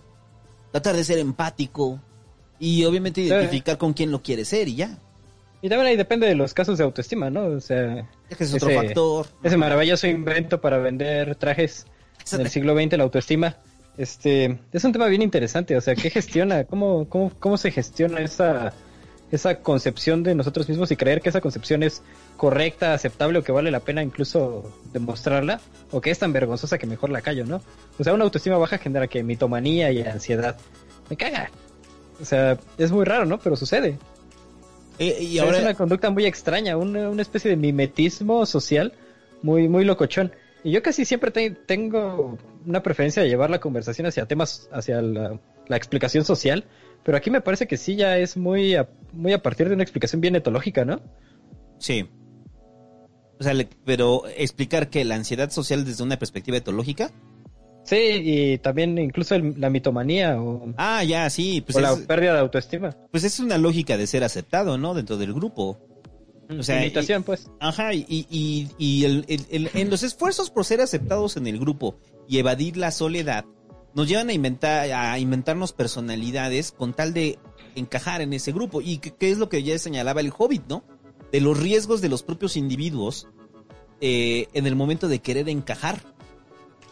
tratar 0.73 0.95
de 0.97 1.05
ser 1.05 1.19
empático 1.19 2.01
y 2.59 2.85
obviamente 2.85 3.21
identificar 3.23 3.79
con 3.79 3.93
quién 3.95 4.11
lo 4.11 4.23
quiere 4.23 4.45
ser 4.45 4.69
y 4.69 4.77
ya. 4.77 4.99
Y 5.63 5.69
también 5.69 5.89
ahí 5.89 5.97
depende 5.97 6.27
de 6.27 6.35
los 6.35 6.53
casos 6.53 6.77
de 6.77 6.85
autoestima, 6.85 7.31
¿no? 7.31 7.45
O 7.47 7.61
sea, 7.61 8.07
Es 8.29 8.37
que 8.37 8.45
es 8.45 8.53
otro 8.55 8.69
Ese- 8.69 8.79
factor. 8.85 9.27
ese 9.43 9.57
maravilloso 9.57 10.07
invento 10.07 10.61
para 10.61 10.77
vender 10.79 11.37
trajes 11.37 11.87
en 12.33 12.43
el 12.43 12.51
siglo 12.51 12.75
XX, 12.77 12.99
la 12.99 13.05
autoestima. 13.05 13.57
Este, 13.97 14.59
es 14.73 14.85
un 14.85 14.93
tema 14.93 15.07
bien 15.07 15.23
interesante, 15.23 15.77
o 15.77 15.81
sea, 15.81 15.95
¿qué 15.95 16.11
gestiona? 16.11 16.65
¿Cómo, 16.65 17.09
cómo, 17.09 17.31
cómo 17.39 17.57
se 17.57 17.71
gestiona 17.71 18.21
esa, 18.21 18.73
esa 19.31 19.61
concepción 19.61 20.23
de 20.23 20.35
nosotros 20.35 20.69
mismos 20.69 20.91
y 20.91 20.97
creer 20.97 21.21
que 21.21 21.29
esa 21.29 21.41
concepción 21.41 21.83
es 21.83 22.03
correcta, 22.37 22.95
aceptable 22.95 23.39
o 23.39 23.43
que 23.43 23.53
vale 23.53 23.71
la 23.71 23.81
pena 23.81 24.03
incluso 24.03 24.73
demostrarla? 24.93 25.61
¿O 25.91 26.01
que 26.01 26.11
es 26.11 26.19
tan 26.19 26.33
vergonzosa 26.33 26.79
que 26.79 26.87
mejor 26.87 27.11
la 27.11 27.21
callo, 27.23 27.45
no? 27.45 27.61
O 27.99 28.05
sea, 28.05 28.15
una 28.15 28.25
autoestima 28.25 28.59
baja 28.59 28.79
genera 28.79 29.07
que 29.09 29.23
mitomanía 29.23 29.91
y 29.91 30.03
ansiedad. 30.03 30.57
Me 31.11 31.17
caga. 31.17 31.51
O 32.21 32.25
sea, 32.25 32.59
es 32.79 32.93
muy 32.93 33.05
raro, 33.05 33.25
¿no? 33.25 33.39
Pero 33.39 33.57
sucede. 33.57 33.99
Eh, 34.99 35.19
y 35.21 35.31
O 35.31 35.33
sea, 35.33 35.43
ahora, 35.45 35.57
Es 35.59 35.65
una 35.65 35.75
conducta 35.75 36.11
muy 36.11 36.27
extraña, 36.27 36.77
una, 36.77 37.11
una 37.11 37.23
especie 37.23 37.51
de 37.51 37.57
mimetismo 37.57 38.47
social 38.47 38.93
muy, 39.43 39.69
muy 39.69 39.85
locochón. 39.85 40.33
Y 40.63 40.71
yo 40.71 40.83
casi 40.83 41.05
siempre 41.05 41.31
te- 41.31 41.51
tengo 41.51 42.39
una 42.65 42.83
preferencia 42.83 43.23
de 43.23 43.29
llevar 43.29 43.51
la 43.51 43.59
conversación 43.59 44.07
hacia 44.07 44.27
temas, 44.27 44.69
hacia 44.73 45.03
la, 45.03 45.39
la 45.67 45.77
explicación 45.77 46.25
social, 46.25 46.65
pero 47.05 47.17
aquí 47.19 47.31
me 47.31 47.41
parece 47.41 47.67
que 47.67 47.77
sí 47.77 47.97
ya 47.97 48.19
es 48.19 48.37
muy 48.37 48.75
a, 48.75 48.89
muy 49.13 49.33
a 49.33 49.43
partir 49.43 49.69
de 49.69 49.75
una 49.75 49.83
explicación 49.83 50.21
bien 50.21 50.37
etológica, 50.37 50.85
¿no? 50.85 51.01
sí. 51.79 52.09
O 53.39 53.43
sea, 53.43 53.53
le- 53.53 53.69
pero 53.85 54.23
explicar 54.37 54.91
que 54.91 55.05
la 55.05 55.17
ansiedad 55.17 55.51
social 55.51 55.85
desde 55.85 56.05
una 56.05 56.17
perspectiva 56.19 56.57
etológica. 56.57 57.11
Sí, 57.83 57.97
y 57.97 58.59
también 58.59 58.97
incluso 58.97 59.35
el- 59.35 59.61
la 59.61 59.71
mitomanía 59.71 60.41
o, 60.41 60.73
Ah, 60.77 61.03
ya, 61.03 61.29
sí. 61.31 61.61
Pues 61.61 61.77
o 61.77 61.81
la 61.81 61.97
pérdida 61.97 62.33
de 62.35 62.39
autoestima. 62.39 62.97
pues 63.11 63.25
es 63.25 63.41
una 63.41 63.59
lógica 63.59 63.97
de 63.97 64.07
ser 64.07 64.23
aceptado, 64.23 64.79
¿no? 64.79 64.95
Dentro 64.95 65.17
del 65.17 65.35
grupo. 65.35 65.79
O 66.57 66.63
sea, 66.63 66.79
Limitación, 66.79 67.25
pues. 67.25 67.51
Ajá, 67.59 67.93
y, 67.93 68.07
y, 68.09 68.69
y 68.79 69.05
el- 69.05 69.25
el- 69.51 69.69
en 69.75 69.91
los 69.91 70.05
esfuerzos 70.05 70.51
por 70.51 70.65
ser 70.65 70.81
aceptados 70.81 71.37
en 71.37 71.47
el 71.49 71.59
grupo 71.59 71.97
y 72.29 72.39
evadir 72.39 72.77
la 72.77 72.93
soledad, 72.93 73.45
nos 73.95 74.09
llevan 74.09 74.29
a 74.29 74.33
inventar, 74.33 74.91
a 74.93 75.19
inventarnos 75.19 75.73
personalidades 75.73 76.73
con 76.73 76.93
tal 76.93 77.15
de 77.15 77.39
encajar 77.75 78.21
en 78.21 78.33
ese 78.33 78.53
grupo. 78.53 78.81
Y 78.81 78.99
que, 78.99 79.31
es 79.31 79.39
lo 79.39 79.49
que 79.49 79.63
ya 79.63 79.79
señalaba 79.79 80.21
el 80.21 80.33
Hobbit, 80.37 80.67
¿no? 80.69 80.85
De 81.33 81.41
los 81.41 81.59
riesgos 81.59 82.01
de 82.01 82.09
los 82.09 82.23
propios 82.23 82.57
individuos 82.57 83.29
eh, 84.01 84.49
en 84.53 84.67
el 84.67 84.77
momento 84.77 85.09
de 85.09 85.21
querer 85.21 85.49
encajar. 85.49 86.01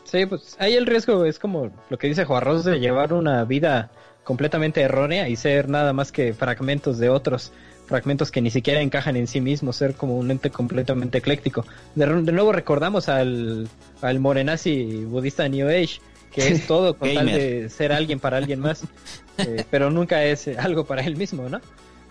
Sí, 0.04 0.26
pues 0.26 0.56
ahí 0.58 0.74
el 0.74 0.86
riesgo 0.86 1.24
es 1.24 1.38
como 1.38 1.70
lo 1.88 1.98
que 1.98 2.06
dice 2.06 2.24
Juarros 2.24 2.64
de 2.64 2.78
llevar 2.78 3.12
una 3.12 3.44
vida 3.44 3.90
completamente 4.24 4.82
errónea 4.82 5.28
y 5.28 5.36
ser 5.36 5.68
nada 5.68 5.92
más 5.92 6.12
que 6.12 6.34
fragmentos 6.34 6.98
de 6.98 7.08
otros, 7.08 7.50
fragmentos 7.86 8.30
que 8.30 8.40
ni 8.40 8.50
siquiera 8.50 8.80
encajan 8.80 9.16
en 9.16 9.26
sí 9.26 9.40
mismos, 9.40 9.76
ser 9.76 9.94
como 9.94 10.18
un 10.18 10.30
ente 10.30 10.50
completamente 10.50 11.18
ecléctico. 11.18 11.64
De, 11.94 12.06
de 12.06 12.32
nuevo 12.32 12.52
recordamos 12.52 13.08
al, 13.08 13.68
al 14.00 14.20
morenazi 14.20 15.04
budista 15.04 15.48
New 15.48 15.68
Age, 15.68 16.00
que 16.32 16.48
es 16.48 16.66
todo 16.66 16.96
con 16.96 17.08
tal 17.12 17.26
Gamer. 17.26 17.40
de 17.40 17.68
ser 17.68 17.92
alguien 17.92 18.18
para 18.20 18.36
alguien 18.38 18.60
más, 18.60 18.84
eh, 19.38 19.64
pero 19.70 19.90
nunca 19.90 20.24
es 20.24 20.48
eh, 20.48 20.56
algo 20.58 20.84
para 20.84 21.02
él 21.02 21.16
mismo, 21.16 21.48
¿no? 21.48 21.60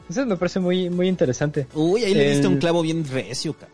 Eso 0.09 0.25
me 0.25 0.35
parece 0.37 0.59
muy, 0.59 0.89
muy 0.89 1.07
interesante. 1.07 1.67
Uy, 1.73 2.03
ahí 2.03 2.13
le 2.13 2.29
diste 2.31 2.47
un 2.47 2.57
clavo 2.57 2.81
bien 2.81 3.05
recio, 3.09 3.53
cara. 3.53 3.71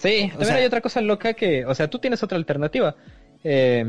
Sí, 0.00 0.28
también 0.30 0.46
sea- 0.46 0.56
hay 0.56 0.64
otra 0.64 0.80
cosa 0.80 1.00
loca 1.00 1.34
que, 1.34 1.64
o 1.66 1.74
sea, 1.74 1.88
tú 1.90 1.98
tienes 1.98 2.22
otra 2.22 2.36
alternativa. 2.38 2.96
Eh, 3.44 3.84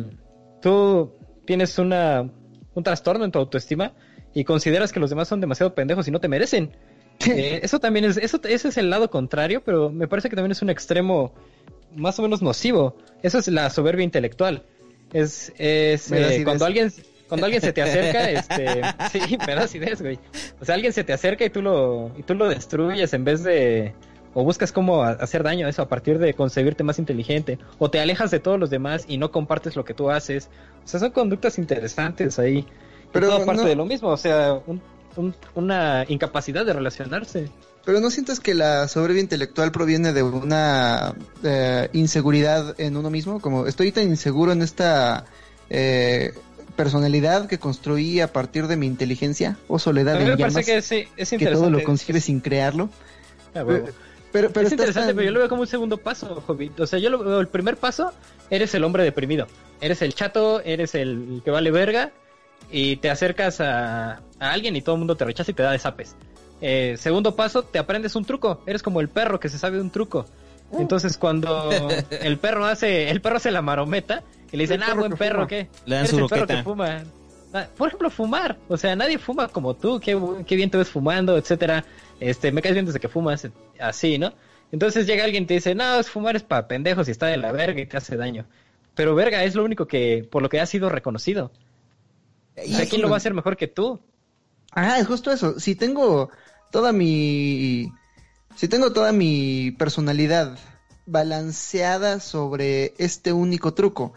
tú 0.61 1.11
tienes 1.45 1.77
una, 1.79 2.29
un 2.73 2.83
trastorno 2.83 3.23
en 3.25 3.31
tu 3.31 3.39
autoestima 3.39 3.93
y 4.33 4.43
consideras 4.43 4.91
que 4.91 4.99
los 4.99 5.09
demás 5.09 5.27
son 5.27 5.39
demasiado 5.39 5.73
pendejos 5.73 6.07
y 6.07 6.11
no 6.11 6.19
te 6.19 6.27
merecen. 6.27 6.71
Eh, 7.27 7.59
eso 7.63 7.79
también 7.79 8.05
es, 8.05 8.17
eso, 8.17 8.39
ese 8.43 8.69
es 8.69 8.77
el 8.77 8.89
lado 8.89 9.09
contrario, 9.09 9.61
pero 9.63 9.89
me 9.89 10.07
parece 10.07 10.29
que 10.29 10.35
también 10.35 10.51
es 10.51 10.61
un 10.61 10.69
extremo 10.69 11.33
más 11.95 12.17
o 12.19 12.21
menos 12.23 12.41
nocivo. 12.41 12.97
Eso 13.23 13.37
es 13.39 13.47
la 13.47 13.69
soberbia 13.69 14.03
intelectual. 14.03 14.63
Es, 15.13 15.51
es 15.57 16.11
eh, 16.11 16.41
cuando 16.43 16.65
alguien, 16.65 16.91
cuando 17.27 17.45
alguien 17.45 17.61
se 17.61 17.73
te 17.73 17.81
acerca, 17.81 18.29
este, 18.31 18.81
sí, 19.11 19.37
me 19.45 19.55
das 19.55 19.73
ideas, 19.75 20.01
güey. 20.01 20.19
O 20.61 20.65
sea, 20.65 20.75
alguien 20.75 20.93
se 20.93 21.03
te 21.03 21.13
acerca 21.13 21.45
y 21.45 21.49
tú 21.49 21.61
lo, 21.61 22.11
y 22.17 22.23
tú 22.23 22.35
lo 22.35 22.47
destruyes 22.47 23.13
en 23.13 23.23
vez 23.23 23.43
de, 23.43 23.93
o 24.33 24.43
buscas 24.43 24.71
cómo 24.71 25.03
hacer 25.03 25.41
daño 25.43 25.65
a 25.67 25.69
eso 25.69 25.81
a 25.81 25.87
partir 25.87 26.19
de 26.19 26.33
concebirte 26.33 26.83
más 26.83 26.99
inteligente, 26.99 27.57
o 27.79 27.89
te 27.89 27.99
alejas 27.99 28.29
de 28.31 28.39
todos 28.39 28.59
los 28.59 28.69
demás 28.69 29.05
y 29.07 29.17
no 29.17 29.31
compartes 29.31 29.75
lo 29.75 29.83
que 29.85 29.93
tú 29.93 30.09
haces. 30.11 30.49
O 30.83 30.87
sea, 30.87 30.99
son 30.99 31.11
conductas 31.11 31.57
interesantes 31.57 32.37
ahí. 32.39 32.61
Pero 33.11 33.25
Pero 33.25 33.27
todo 33.29 33.45
parte 33.45 33.63
no- 33.63 33.67
de 33.69 33.75
lo 33.75 33.85
mismo, 33.85 34.09
o 34.09 34.17
sea, 34.17 34.59
un- 34.67 34.81
un- 35.15 35.35
una 35.55 36.05
incapacidad 36.07 36.63
de 36.65 36.73
relacionarse. 36.73 37.49
Pero 37.85 37.99
¿no 38.01 38.11
sientes 38.11 38.39
que 38.39 38.53
la 38.53 38.87
soberbia 38.87 39.21
intelectual 39.21 39.71
proviene 39.71 40.13
de 40.13 40.21
una 40.23 41.15
eh, 41.43 41.89
inseguridad 41.93 42.75
en 42.79 42.97
uno 42.97 43.09
mismo? 43.09 43.39
Como 43.41 43.65
estoy 43.67 43.91
tan 43.91 44.03
inseguro 44.03 44.51
en 44.51 44.61
esta 44.61 45.25
eh, 45.69 46.33
personalidad 46.75 47.47
que 47.47 47.57
construí 47.57 48.19
a 48.21 48.31
partir 48.31 48.67
de 48.67 48.75
mi 48.77 48.85
inteligencia 48.85 49.57
o 49.67 49.79
soledad 49.79 50.15
A 50.17 50.19
mí 50.19 50.25
en 50.25 50.37
llamas, 50.37 50.53
parece 50.53 50.71
que 50.75 50.81
sí, 50.81 51.07
es 51.17 51.29
que 51.29 51.35
interesante. 51.35 51.69
todo 51.69 51.79
lo 51.79 51.83
concibes 51.83 52.25
sin 52.25 52.39
crearlo. 52.41 52.89
Ah. 53.55 53.63
Pero, 54.31 54.51
pero 54.51 54.67
es 54.67 54.71
interesante, 54.71 55.07
tan- 55.07 55.15
pero 55.15 55.25
yo 55.25 55.31
lo 55.31 55.39
veo 55.39 55.49
como 55.49 55.61
un 55.61 55.67
segundo 55.67 55.97
paso, 55.97 56.43
Hobbit. 56.45 56.79
O 56.81 56.85
sea, 56.85 56.99
yo 56.99 57.09
lo 57.09 57.17
veo, 57.23 57.39
el 57.39 57.47
primer 57.47 57.77
paso, 57.77 58.13
eres 58.51 58.75
el 58.75 58.83
hombre 58.83 59.03
deprimido. 59.03 59.47
Eres 59.81 60.03
el 60.03 60.13
chato, 60.13 60.61
eres 60.61 60.93
el 60.93 61.41
que 61.43 61.49
vale 61.49 61.71
verga, 61.71 62.11
y 62.71 62.97
te 62.97 63.09
acercas 63.09 63.59
a, 63.61 64.17
a 64.39 64.51
alguien 64.51 64.75
y 64.75 64.83
todo 64.83 64.95
el 64.95 64.99
mundo 64.99 65.15
te 65.15 65.25
rechaza 65.25 65.49
y 65.49 65.55
te 65.55 65.63
da 65.63 65.71
de 65.71 65.79
zapes. 65.79 66.15
Eh, 66.61 66.95
segundo 66.97 67.35
paso, 67.35 67.63
te 67.63 67.79
aprendes 67.79 68.15
un 68.15 68.25
truco. 68.25 68.63
Eres 68.65 68.83
como 68.83 69.01
el 69.01 69.09
perro 69.09 69.39
que 69.39 69.49
se 69.49 69.57
sabe 69.57 69.79
un 69.79 69.89
truco. 69.89 70.25
Entonces 70.77 71.17
cuando 71.17 71.69
el 72.11 72.37
perro 72.37 72.65
hace, 72.65 73.09
el 73.09 73.21
perro 73.21 73.37
hace 73.37 73.51
la 73.51 73.61
marometa 73.61 74.23
y 74.51 74.57
le 74.57 74.63
dicen, 74.63 74.83
ah, 74.83 74.87
perro 74.87 74.99
buen 74.99 75.11
que 75.11 75.17
perro, 75.17 75.35
fuma". 75.39 75.47
¿qué? 75.47 75.67
Le 75.85 75.95
dan 75.95 76.05
Eres 76.05 76.09
su 76.11 76.19
el 76.19 76.27
perro 76.27 76.47
que 76.47 76.63
fuma. 76.63 77.03
Ah, 77.53 77.67
Por 77.75 77.87
ejemplo, 77.87 78.09
fumar. 78.09 78.57
O 78.67 78.77
sea, 78.77 78.95
nadie 78.95 79.17
fuma 79.17 79.47
como 79.47 79.75
tú. 79.75 79.99
Qué, 79.99 80.19
qué 80.45 80.55
bien 80.55 80.69
te 80.69 80.77
ves 80.77 80.89
fumando, 80.89 81.37
etcétera. 81.37 81.83
Este, 82.19 82.51
me 82.51 82.61
caes 82.61 82.75
bien 82.75 82.85
desde 82.85 82.99
que 82.99 83.07
fumas, 83.07 83.47
así, 83.79 84.17
¿no? 84.17 84.33
Entonces 84.71 85.07
llega 85.07 85.23
alguien 85.23 85.43
y 85.43 85.47
te 85.47 85.53
dice, 85.55 85.73
no, 85.73 85.99
es 85.99 86.09
fumar 86.09 86.35
es 86.35 86.43
para 86.43 86.67
pendejos 86.67 87.07
y 87.07 87.11
está 87.11 87.27
de 87.27 87.37
la 87.37 87.51
verga 87.51 87.81
y 87.81 87.85
te 87.85 87.97
hace 87.97 88.17
daño. 88.17 88.45
Pero 88.93 89.15
verga 89.15 89.43
es 89.43 89.55
lo 89.55 89.63
único 89.63 89.87
que, 89.87 90.27
por 90.29 90.43
lo 90.43 90.49
que 90.49 90.59
ha 90.59 90.65
sido 90.65 90.89
reconocido. 90.89 91.51
O 92.55 92.67
sea, 92.67 92.85
¿quién 92.85 93.01
lo 93.01 93.09
va 93.09 93.15
a 93.15 93.17
hacer 93.17 93.33
mejor 93.33 93.55
que 93.57 93.67
tú? 93.67 93.99
Ajá, 94.71 94.99
es 94.99 95.07
justo 95.07 95.31
eso. 95.31 95.59
Si 95.59 95.75
tengo 95.75 96.29
toda 96.71 96.91
mi. 96.91 97.91
Si 98.55 98.67
tengo 98.67 98.91
toda 98.91 99.11
mi 99.11 99.71
personalidad 99.71 100.57
balanceada 101.05 102.19
sobre 102.19 102.93
este 102.97 103.33
único 103.33 103.73
truco. 103.73 104.13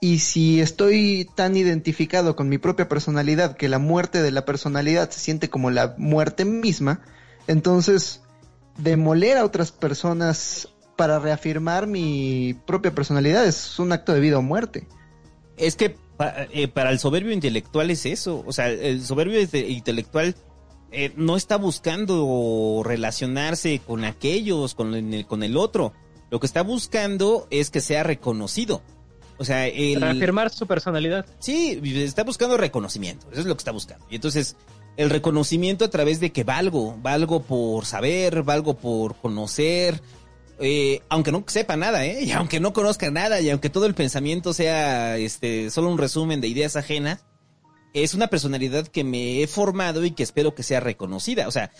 Y 0.00 0.18
si 0.18 0.60
estoy 0.60 1.28
tan 1.34 1.56
identificado 1.56 2.36
con 2.36 2.48
mi 2.48 2.58
propia 2.58 2.88
personalidad 2.88 3.56
que 3.56 3.68
la 3.68 3.78
muerte 3.78 4.22
de 4.22 4.32
la 4.32 4.44
personalidad 4.44 5.10
se 5.10 5.20
siente 5.20 5.48
como 5.48 5.70
la 5.70 5.94
muerte 5.96 6.44
misma, 6.44 7.00
entonces 7.46 8.20
demoler 8.76 9.38
a 9.38 9.44
otras 9.44 9.72
personas 9.72 10.68
para 10.96 11.18
reafirmar 11.18 11.86
mi 11.86 12.54
propia 12.66 12.94
personalidad 12.94 13.46
es 13.46 13.78
un 13.78 13.92
acto 13.92 14.12
de 14.12 14.20
vida 14.20 14.38
o 14.38 14.42
muerte. 14.42 14.86
Es 15.56 15.74
que 15.76 15.96
eh, 16.52 16.68
para 16.68 16.90
el 16.90 16.98
soberbio 16.98 17.32
intelectual 17.32 17.90
es 17.90 18.04
eso. 18.04 18.42
O 18.46 18.52
sea, 18.52 18.68
el 18.68 19.02
soberbio 19.04 19.40
inte- 19.40 19.68
intelectual 19.68 20.34
eh, 20.94 21.12
no 21.16 21.36
está 21.36 21.56
buscando 21.56 22.82
relacionarse 22.84 23.80
con 23.84 24.04
aquellos, 24.04 24.74
con 24.74 24.94
el, 24.94 25.26
con 25.26 25.42
el 25.42 25.56
otro. 25.56 25.92
Lo 26.30 26.40
que 26.40 26.46
está 26.46 26.62
buscando 26.62 27.46
es 27.50 27.70
que 27.70 27.80
sea 27.80 28.02
reconocido. 28.02 28.82
O 29.38 29.44
sea, 29.44 29.66
el... 29.66 30.00
Reafirmar 30.00 30.50
su 30.50 30.66
personalidad. 30.66 31.26
Sí, 31.40 31.80
está 31.96 32.22
buscando 32.22 32.56
reconocimiento. 32.56 33.26
Eso 33.32 33.40
es 33.40 33.46
lo 33.46 33.54
que 33.56 33.60
está 33.60 33.72
buscando. 33.72 34.06
Y 34.08 34.14
entonces, 34.14 34.56
el 34.96 35.10
reconocimiento 35.10 35.84
a 35.84 35.90
través 35.90 36.20
de 36.20 36.30
que 36.30 36.44
valgo, 36.44 36.96
valgo 37.02 37.42
por 37.42 37.84
saber, 37.86 38.44
valgo 38.44 38.74
por 38.74 39.16
conocer, 39.16 40.00
eh, 40.60 41.02
aunque 41.08 41.32
no 41.32 41.42
sepa 41.46 41.76
nada, 41.76 42.04
¿eh? 42.04 42.22
Y 42.24 42.30
aunque 42.32 42.60
no 42.60 42.72
conozca 42.72 43.10
nada, 43.10 43.40
y 43.40 43.50
aunque 43.50 43.70
todo 43.70 43.86
el 43.86 43.94
pensamiento 43.94 44.54
sea 44.54 45.18
este 45.18 45.70
solo 45.70 45.90
un 45.90 45.98
resumen 45.98 46.40
de 46.40 46.48
ideas 46.48 46.76
ajenas, 46.76 47.24
es 47.94 48.12
una 48.12 48.26
personalidad 48.26 48.88
que 48.88 49.04
me 49.04 49.40
he 49.40 49.46
formado 49.46 50.04
y 50.04 50.10
que 50.10 50.24
espero 50.24 50.54
que 50.54 50.64
sea 50.64 50.80
reconocida. 50.80 51.46
O 51.46 51.52
sea, 51.52 51.70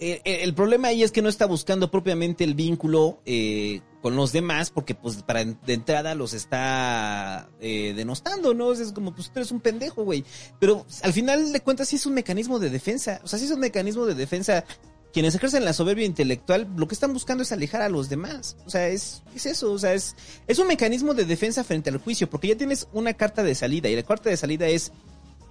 eh, 0.00 0.20
eh, 0.24 0.40
el 0.42 0.52
problema 0.52 0.88
ahí 0.88 1.04
es 1.04 1.12
que 1.12 1.22
no 1.22 1.28
está 1.28 1.46
buscando 1.46 1.90
propiamente 1.92 2.42
el 2.42 2.54
vínculo 2.54 3.20
eh, 3.24 3.80
con 4.02 4.16
los 4.16 4.32
demás 4.32 4.70
porque 4.70 4.96
pues 4.96 5.22
para 5.22 5.44
de 5.44 5.72
entrada 5.72 6.16
los 6.16 6.34
está 6.34 7.48
eh, 7.60 7.92
denostando, 7.94 8.52
¿no? 8.52 8.72
Es 8.72 8.92
como, 8.92 9.14
pues 9.14 9.28
tú 9.30 9.38
eres 9.38 9.52
un 9.52 9.60
pendejo, 9.60 10.02
güey. 10.02 10.24
Pero 10.58 10.84
al 11.02 11.12
final 11.12 11.52
de 11.52 11.60
cuentas 11.60 11.88
sí 11.88 11.96
es 11.96 12.04
un 12.04 12.14
mecanismo 12.14 12.58
de 12.58 12.68
defensa. 12.68 13.20
O 13.22 13.28
sea, 13.28 13.38
sí 13.38 13.44
es 13.44 13.52
un 13.52 13.60
mecanismo 13.60 14.06
de 14.06 14.14
defensa 14.14 14.64
quienes 15.12 15.34
ejercen 15.34 15.64
la 15.64 15.72
soberbia 15.72 16.06
intelectual, 16.06 16.68
lo 16.76 16.86
que 16.86 16.94
están 16.94 17.12
buscando 17.12 17.42
es 17.42 17.52
alejar 17.52 17.82
a 17.82 17.88
los 17.88 18.08
demás. 18.08 18.56
O 18.64 18.70
sea, 18.70 18.88
es, 18.88 19.22
es 19.34 19.46
eso, 19.46 19.72
o 19.72 19.78
sea, 19.78 19.92
es, 19.94 20.14
es 20.46 20.58
un 20.58 20.68
mecanismo 20.68 21.14
de 21.14 21.24
defensa 21.24 21.64
frente 21.64 21.90
al 21.90 21.98
juicio, 21.98 22.30
porque 22.30 22.48
ya 22.48 22.56
tienes 22.56 22.86
una 22.92 23.14
carta 23.14 23.42
de 23.42 23.54
salida, 23.54 23.88
y 23.88 23.96
la 23.96 24.02
carta 24.02 24.30
de 24.30 24.36
salida 24.36 24.68
es, 24.68 24.92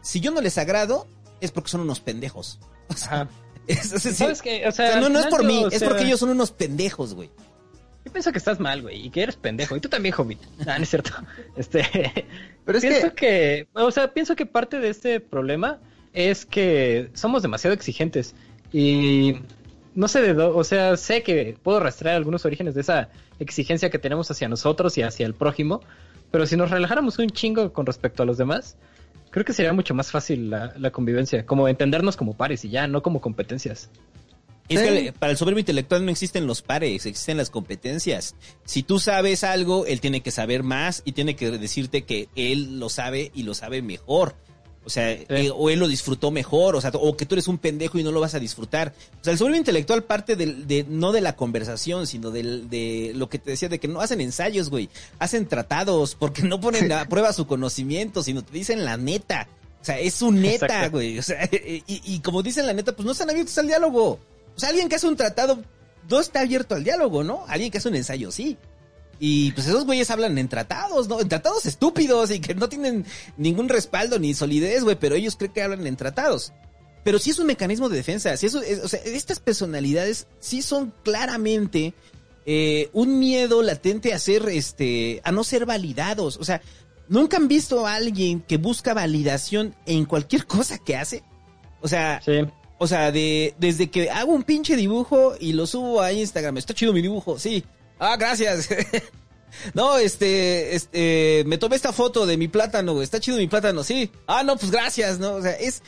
si 0.10 0.20
yo 0.20 0.32
no 0.32 0.42
les 0.42 0.58
agrado, 0.58 1.08
es 1.42 1.52
porque 1.52 1.70
son 1.70 1.82
unos 1.82 2.00
pendejos. 2.00 2.60
O 2.90 2.94
sea, 2.96 3.28
es, 3.68 3.94
es- 3.94 4.18
¿Sabes 4.18 4.42
qué? 4.42 4.66
O 4.66 4.70
o 4.70 4.72
sea, 4.72 4.94
sea, 4.94 5.02
no, 5.02 5.10
no 5.10 5.20
es 5.20 5.28
por 5.28 5.44
mí, 5.46 5.62
yo, 5.62 5.68
es 5.68 5.80
sea, 5.80 5.88
porque 5.90 6.04
ellos 6.06 6.20
son 6.20 6.30
unos 6.30 6.52
pendejos, 6.52 7.14
güey. 7.14 7.30
Yo 8.06 8.12
pienso 8.12 8.32
que 8.32 8.38
estás 8.40 8.60
mal, 8.60 8.82
güey, 8.82 9.06
y 9.06 9.10
que 9.12 9.22
eres 9.24 9.36
pendejo. 9.36 9.76
Y 9.76 9.82
tú 9.82 9.90
también, 9.90 10.16
Hobbit. 10.18 10.40
Ah, 10.66 10.78
no 10.78 10.84
es 10.84 10.90
cierto. 10.90 11.12
Este, 11.58 11.84
Pero 12.66 12.78
es 12.78 12.84
pienso 12.84 13.10
que- 13.14 13.68
que... 13.74 13.80
o 13.80 13.92
sea, 13.92 14.14
pienso 14.14 14.36
que 14.36 14.46
parte 14.46 14.80
de 14.80 14.90
este 14.90 15.20
problema 15.20 15.80
es 16.14 16.46
que 16.46 17.12
somos 17.14 17.42
demasiado 17.44 17.74
exigentes 17.76 18.34
y 18.74 19.36
no 19.96 20.08
sé 20.08 20.22
de 20.22 20.34
dónde, 20.34 20.58
o 20.60 20.64
sea, 20.64 20.96
sé 20.98 21.22
que 21.24 21.58
puedo 21.62 21.80
rastrear 21.80 22.16
algunos 22.16 22.46
orígenes 22.46 22.74
de 22.74 22.82
esa 22.82 23.10
exigencia 23.40 23.90
que 23.90 24.00
tenemos 24.00 24.32
hacia 24.32 24.48
nosotros 24.48 24.98
y 24.98 25.02
hacia 25.04 25.26
el 25.26 25.34
prójimo, 25.36 25.82
pero 26.32 26.46
si 26.48 26.56
nos 26.56 26.72
relajáramos 26.72 27.20
un 27.20 27.30
chingo 27.30 27.74
con 27.74 27.86
respecto 27.86 28.24
a 28.24 28.26
los 28.26 28.38
demás, 28.38 28.76
creo 29.32 29.46
que 29.46 29.54
sería 29.54 29.74
mucho 29.74 29.94
más 29.94 30.12
fácil 30.12 30.50
la, 30.50 30.74
la 30.78 30.92
convivencia, 30.92 31.46
como 31.46 31.68
entendernos 31.68 32.18
como 32.18 32.36
pares 32.36 32.66
y 32.66 32.70
ya, 32.70 32.88
no 32.88 33.02
como 33.02 33.22
competencias. 33.22 33.90
Es 34.70 34.80
Sí. 34.82 34.86
que 35.06 35.14
para 35.14 35.32
el 35.32 35.38
soberbio 35.38 35.62
intelectual 35.62 36.06
no 36.06 36.12
existen 36.12 36.46
los 36.46 36.62
pares, 36.62 37.06
existen 37.08 37.38
las 37.38 37.50
competencias. 37.50 38.36
Si 38.66 38.84
tú 38.84 39.00
sabes 39.00 39.44
algo, 39.44 39.88
él 39.88 40.00
tiene 40.00 40.22
que 40.22 40.30
saber 40.30 40.62
más 40.62 41.02
y 41.06 41.14
tiene 41.14 41.36
que 41.36 41.50
decirte 41.50 42.04
que 42.04 42.30
él 42.36 42.80
lo 42.80 42.90
sabe 42.90 43.32
y 43.34 43.44
lo 43.44 43.56
sabe 43.56 43.82
mejor. 43.82 44.36
O 44.86 44.90
sea, 44.90 45.12
eh, 45.12 45.52
o 45.54 45.70
él 45.70 45.78
lo 45.80 45.88
disfrutó 45.88 46.32
mejor, 46.32 46.76
o 46.76 46.82
sea, 46.82 46.90
o 46.96 47.16
que 47.16 47.26
tú 47.26 47.36
eres 47.36 47.48
un 47.48 47.58
pendejo 47.60 48.00
y 48.00 48.04
no 48.04 48.12
lo 48.12 48.22
vas 48.22 48.34
a 48.34 48.40
disfrutar. 48.40 48.94
O 49.20 49.24
sea, 49.24 49.34
el 49.34 49.38
soberbio 49.38 49.60
intelectual 49.60 50.04
parte 50.04 50.36
del- 50.36 50.68
de, 50.68 50.86
no 50.88 51.12
de 51.12 51.22
la 51.22 51.36
conversación, 51.36 52.08
sino 52.08 52.32
del, 52.32 52.70
de 52.70 53.12
lo 53.16 53.30
que 53.30 53.38
te 53.40 53.52
decía, 53.52 53.70
de 53.70 53.78
que 53.80 53.88
no 53.88 54.02
hacen 54.02 54.22
ensayos, 54.22 54.70
güey. 54.70 54.90
Hacen 55.20 55.48
tratados, 55.48 56.16
porque 56.16 56.42
no 56.44 56.60
ponen 56.60 56.92
a 56.92 57.08
prueba 57.08 57.34
su 57.34 57.46
conocimiento, 57.46 58.24
sino 58.24 58.44
te 58.44 58.54
dicen 58.54 58.84
la 58.86 58.98
neta. 58.98 59.48
O 59.82 59.86
sea, 59.86 60.00
es 60.00 60.16
su 60.16 60.32
neta, 60.32 60.66
Exacto. 60.66 60.92
güey. 60.92 61.20
O 61.20 61.24
sea, 61.24 61.44
y, 61.52 61.84
y 61.88 62.20
como 62.22 62.42
dicen 62.42 62.66
la 62.66 62.74
neta, 62.74 62.94
pues 62.96 63.06
no 63.06 63.12
están 63.12 63.30
abiertos 63.30 63.58
al 63.60 63.68
diálogo. 63.68 64.20
O 64.56 64.60
sea, 64.60 64.70
alguien 64.70 64.90
que 64.90 64.96
hace 64.96 65.08
un 65.08 65.16
tratado 65.18 65.62
no 66.10 66.20
está 66.20 66.40
abierto 66.42 66.74
al 66.74 66.84
diálogo, 66.84 67.24
¿no? 67.24 67.44
Alguien 67.48 67.70
que 67.70 67.78
hace 67.78 67.90
un 67.90 67.96
ensayo, 67.96 68.32
sí. 68.32 68.58
Y 69.20 69.52
pues 69.52 69.68
esos 69.68 69.86
güeyes 69.86 70.10
hablan 70.12 70.38
en 70.38 70.48
tratados, 70.48 71.10
¿no? 71.10 71.20
En 71.20 71.28
tratados 71.28 71.66
estúpidos 71.66 72.32
y 72.32 72.40
que 72.40 72.56
no 72.56 72.70
tienen 72.70 73.06
ningún 73.38 73.68
respaldo 73.68 74.18
ni 74.18 74.34
solidez, 74.34 74.84
güey, 74.84 74.96
pero 74.98 75.16
ellos 75.16 75.36
creen 75.36 75.52
que 75.54 75.62
hablan 75.62 75.86
en 75.86 75.98
tratados. 75.98 76.54
Pero 77.04 77.20
sí 77.20 77.32
es 77.32 77.40
un 77.40 77.48
mecanismo 77.48 77.90
de 77.90 77.98
defensa. 77.98 78.36
Sí 78.38 78.46
es, 78.46 78.56
es- 78.56 78.80
o 78.84 78.88
sea, 78.88 79.00
estas 79.04 79.40
personalidades 79.40 80.28
sí 80.40 80.62
son 80.62 80.94
claramente 81.04 81.94
eh, 82.46 82.90
un 82.94 83.20
miedo 83.20 83.62
latente 83.62 84.14
a 84.14 84.20
ser, 84.20 84.48
este, 84.50 85.22
a 85.24 85.32
no 85.32 85.44
ser 85.44 85.66
validados. 85.66 86.38
O 86.38 86.44
sea, 86.46 86.62
¿nunca 87.10 87.38
han 87.38 87.48
visto 87.48 87.86
a 87.86 87.96
alguien 87.96 88.42
que 88.42 88.58
busca 88.58 88.94
validación 88.94 89.76
en 89.86 90.06
cualquier 90.06 90.46
cosa 90.48 90.78
que 90.78 90.96
hace? 90.96 91.24
O 91.82 91.88
sea, 91.88 92.22
Sí. 92.24 92.40
o 92.78 92.88
sea, 92.88 93.12
de, 93.12 93.54
desde 93.60 93.90
que 93.92 94.10
hago 94.10 94.32
un 94.34 94.44
pinche 94.44 94.76
dibujo 94.78 95.36
y 95.40 95.54
lo 95.54 95.68
subo 95.68 96.02
a 96.02 96.12
Instagram, 96.14 96.58
está 96.58 96.74
chido 96.74 96.94
mi 96.94 97.02
dibujo, 97.02 97.38
sí. 97.38 97.64
Ah, 98.00 98.16
gracias. 98.18 98.70
no, 99.74 99.98
este, 99.98 100.76
este, 100.76 101.44
me 101.46 101.58
tomé 101.58 101.76
esta 101.76 101.94
foto 101.94 102.26
de 102.26 102.38
mi 102.38 102.48
plátano, 102.48 102.94
güey, 102.94 103.04
está 103.04 103.20
chido 103.20 103.38
mi 103.38 103.48
plátano, 103.48 103.84
sí. 103.84 104.10
Ah, 104.26 104.44
no, 104.44 104.58
pues 104.58 104.72
gracias, 104.72 105.20
¿no? 105.20 105.34
O 105.34 105.42
sea, 105.42 105.52
es, 105.52 105.84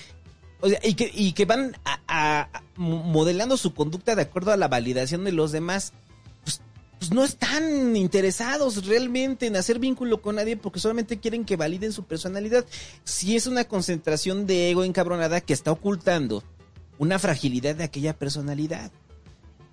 o 0.59 0.69
sea, 0.69 0.80
y 0.83 0.93
que, 0.93 1.09
y 1.14 1.33
que 1.33 1.45
van 1.45 1.75
a, 1.85 2.49
modelando 2.75 3.57
su 3.57 3.73
conducta 3.73 4.15
de 4.15 4.23
acuerdo 4.23 4.51
a 4.51 4.57
la 4.57 4.67
validación 4.67 5.23
de 5.23 5.31
los 5.31 5.51
demás. 5.51 5.93
Pues, 6.43 6.61
pues 6.99 7.11
no 7.11 7.23
están 7.23 7.95
interesados 7.95 8.85
realmente 8.85 9.48
en 9.48 9.56
hacer 9.56 9.80
vínculo 9.80 10.22
con 10.22 10.35
nadie 10.35 10.57
porque 10.57 10.80
solamente 10.80 11.19
quieren 11.19 11.45
que 11.45 11.56
validen 11.56 11.93
su 11.93 12.03
personalidad. 12.03 12.65
Si 13.03 13.35
es 13.35 13.48
una 13.48 13.64
concentración 13.64 14.45
de 14.45 14.69
ego 14.69 14.83
encabronada 14.83 15.41
que 15.41 15.53
está 15.53 15.72
ocultando 15.72 16.43
una 16.99 17.17
fragilidad 17.17 17.75
de 17.75 17.83
aquella 17.83 18.14
personalidad. 18.15 18.91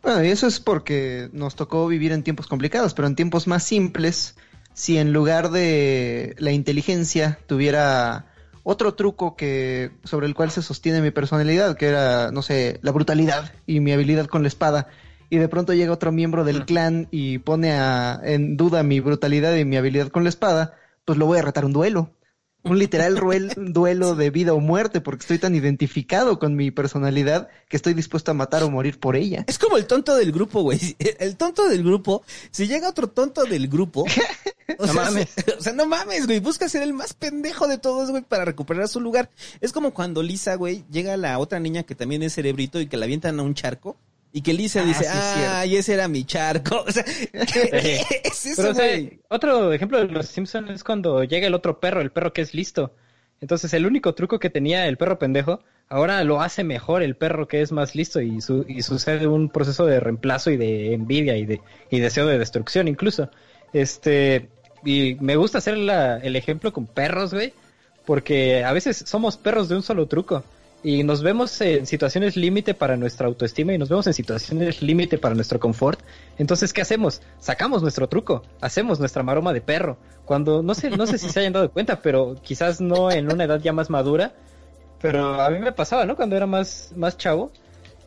Bueno, 0.02 0.24
y 0.24 0.28
eso 0.28 0.46
es 0.46 0.60
porque 0.60 1.28
nos 1.32 1.54
tocó 1.56 1.86
vivir 1.86 2.12
en 2.12 2.22
tiempos 2.22 2.46
complicados, 2.46 2.94
pero 2.94 3.08
en 3.08 3.16
tiempos 3.16 3.46
más 3.46 3.62
simples, 3.64 4.36
si 4.72 4.96
en 4.96 5.12
lugar 5.12 5.50
de 5.50 6.34
la 6.38 6.52
inteligencia 6.52 7.38
tuviera 7.46 8.26
otro 8.62 8.94
truco 8.94 9.34
que 9.34 9.90
sobre 10.04 10.26
el 10.26 10.34
cual 10.34 10.50
se 10.50 10.62
sostiene 10.62 11.00
mi 11.00 11.10
personalidad, 11.10 11.76
que 11.76 11.86
era, 11.86 12.30
no 12.30 12.42
sé, 12.42 12.78
la 12.82 12.92
brutalidad 12.92 13.52
y 13.66 13.80
mi 13.80 13.92
habilidad 13.92 14.26
con 14.26 14.42
la 14.42 14.48
espada, 14.48 14.88
y 15.30 15.38
de 15.38 15.48
pronto 15.48 15.74
llega 15.74 15.92
otro 15.92 16.12
miembro 16.12 16.44
del 16.44 16.64
clan 16.64 17.08
y 17.10 17.38
pone 17.38 17.72
a- 17.72 18.20
en 18.22 18.56
duda 18.56 18.82
mi 18.82 19.00
brutalidad 19.00 19.54
y 19.56 19.64
mi 19.64 19.76
habilidad 19.76 20.08
con 20.08 20.22
la 20.22 20.30
espada, 20.30 20.74
pues 21.04 21.18
lo 21.18 21.26
voy 21.26 21.38
a 21.38 21.42
retar 21.42 21.64
un 21.64 21.72
duelo. 21.72 22.10
Un 22.64 22.78
literal 22.78 23.16
ruel- 23.16 23.52
duelo 23.72 24.14
de 24.14 24.30
vida 24.30 24.52
o 24.52 24.60
muerte, 24.60 25.00
porque 25.00 25.22
estoy 25.22 25.38
tan 25.38 25.54
identificado 25.54 26.38
con 26.38 26.56
mi 26.56 26.70
personalidad 26.70 27.48
que 27.68 27.76
estoy 27.76 27.94
dispuesto 27.94 28.30
a 28.30 28.34
matar 28.34 28.62
o 28.64 28.70
morir 28.70 28.98
por 28.98 29.16
ella. 29.16 29.44
Es 29.46 29.58
como 29.58 29.76
el 29.76 29.86
tonto 29.86 30.16
del 30.16 30.32
grupo, 30.32 30.62
güey. 30.62 30.78
El 31.18 31.36
tonto 31.36 31.68
del 31.68 31.82
grupo, 31.84 32.22
si 32.50 32.66
llega 32.66 32.88
otro 32.88 33.08
tonto 33.08 33.44
del 33.44 33.68
grupo, 33.68 34.02
o 34.78 34.86
No 34.86 34.92
sea, 34.92 35.04
mames. 35.04 35.28
o 35.58 35.62
sea, 35.62 35.72
no 35.72 35.86
mames, 35.86 36.26
güey. 36.26 36.40
Busca 36.40 36.68
ser 36.68 36.82
el 36.82 36.92
más 36.92 37.14
pendejo 37.14 37.68
de 37.68 37.78
todos, 37.78 38.10
güey, 38.10 38.22
para 38.22 38.44
recuperar 38.44 38.88
su 38.88 39.00
lugar. 39.00 39.30
Es 39.60 39.72
como 39.72 39.94
cuando 39.94 40.22
Lisa, 40.22 40.56
güey, 40.56 40.84
llega 40.90 41.16
la 41.16 41.38
otra 41.38 41.60
niña 41.60 41.84
que 41.84 41.94
también 41.94 42.22
es 42.22 42.34
cerebrito 42.34 42.80
y 42.80 42.86
que 42.88 42.96
la 42.96 43.04
avientan 43.04 43.38
a 43.38 43.42
un 43.44 43.54
charco. 43.54 43.96
Y 44.32 44.42
que 44.42 44.52
Lisa 44.52 44.80
Ah, 44.82 44.84
dice, 44.84 45.04
sí, 45.04 45.10
es 45.18 45.24
cierto. 45.34 45.50
ah, 45.54 45.66
y 45.66 45.76
ese 45.76 45.94
era 45.94 46.08
mi 46.08 46.24
charco. 46.24 46.84
O 46.86 46.92
sea, 46.92 47.04
es 47.04 48.46
eso, 48.46 48.54
Pero, 48.56 48.70
o 48.70 48.74
sea, 48.74 48.86
güey. 48.86 49.20
otro 49.28 49.72
ejemplo 49.72 49.98
de 49.98 50.04
los 50.06 50.26
Simpsons 50.26 50.70
es 50.70 50.84
cuando 50.84 51.24
llega 51.24 51.46
el 51.46 51.54
otro 51.54 51.80
perro, 51.80 52.00
el 52.00 52.10
perro 52.10 52.32
que 52.32 52.42
es 52.42 52.54
listo. 52.54 52.92
Entonces, 53.40 53.72
el 53.72 53.86
único 53.86 54.14
truco 54.14 54.38
que 54.38 54.50
tenía 54.50 54.86
el 54.86 54.96
perro 54.96 55.18
pendejo, 55.18 55.60
ahora 55.88 56.22
lo 56.24 56.40
hace 56.42 56.64
mejor 56.64 57.02
el 57.02 57.14
perro 57.16 57.46
que 57.48 57.62
es 57.62 57.72
más 57.72 57.94
listo 57.94 58.20
y, 58.20 58.40
su- 58.40 58.64
y 58.68 58.82
sucede 58.82 59.26
un 59.26 59.48
proceso 59.48 59.86
de 59.86 60.00
reemplazo 60.00 60.50
y 60.50 60.56
de 60.56 60.92
envidia 60.92 61.36
y 61.36 61.46
de 61.46 61.60
y 61.90 62.00
deseo 62.00 62.26
de 62.26 62.38
destrucción 62.38 62.88
incluso. 62.88 63.30
Este, 63.72 64.48
y 64.84 65.16
me 65.20 65.36
gusta 65.36 65.58
hacer 65.58 65.76
la- 65.78 66.18
el 66.18 66.36
ejemplo 66.36 66.72
con 66.72 66.86
perros, 66.86 67.32
güey, 67.32 67.52
porque 68.04 68.64
a 68.64 68.72
veces 68.72 69.04
somos 69.06 69.36
perros 69.36 69.68
de 69.68 69.76
un 69.76 69.82
solo 69.82 70.06
truco. 70.06 70.42
Y 70.82 71.02
nos 71.02 71.22
vemos 71.22 71.60
en 71.60 71.86
situaciones 71.86 72.36
límite 72.36 72.72
para 72.72 72.96
nuestra 72.96 73.26
autoestima 73.26 73.72
y 73.72 73.78
nos 73.78 73.88
vemos 73.88 74.06
en 74.06 74.14
situaciones 74.14 74.80
límite 74.80 75.18
para 75.18 75.34
nuestro 75.34 75.58
confort. 75.58 76.00
Entonces, 76.38 76.72
¿qué 76.72 76.80
hacemos? 76.80 77.20
Sacamos 77.40 77.82
nuestro 77.82 78.08
truco, 78.08 78.42
hacemos 78.60 79.00
nuestra 79.00 79.24
maroma 79.24 79.52
de 79.52 79.60
perro. 79.60 79.98
Cuando, 80.24 80.62
no 80.62 80.74
sé, 80.74 80.90
no 80.90 81.06
sé 81.06 81.18
si 81.18 81.28
se 81.30 81.40
hayan 81.40 81.52
dado 81.52 81.72
cuenta, 81.72 82.00
pero 82.00 82.36
quizás 82.42 82.80
no 82.80 83.10
en 83.10 83.32
una 83.32 83.44
edad 83.44 83.60
ya 83.60 83.72
más 83.72 83.90
madura. 83.90 84.34
Pero 85.00 85.40
a 85.40 85.50
mí 85.50 85.58
me 85.58 85.72
pasaba, 85.72 86.06
¿no? 86.06 86.14
Cuando 86.14 86.36
era 86.36 86.46
más, 86.46 86.92
más 86.94 87.16
chavo. 87.16 87.50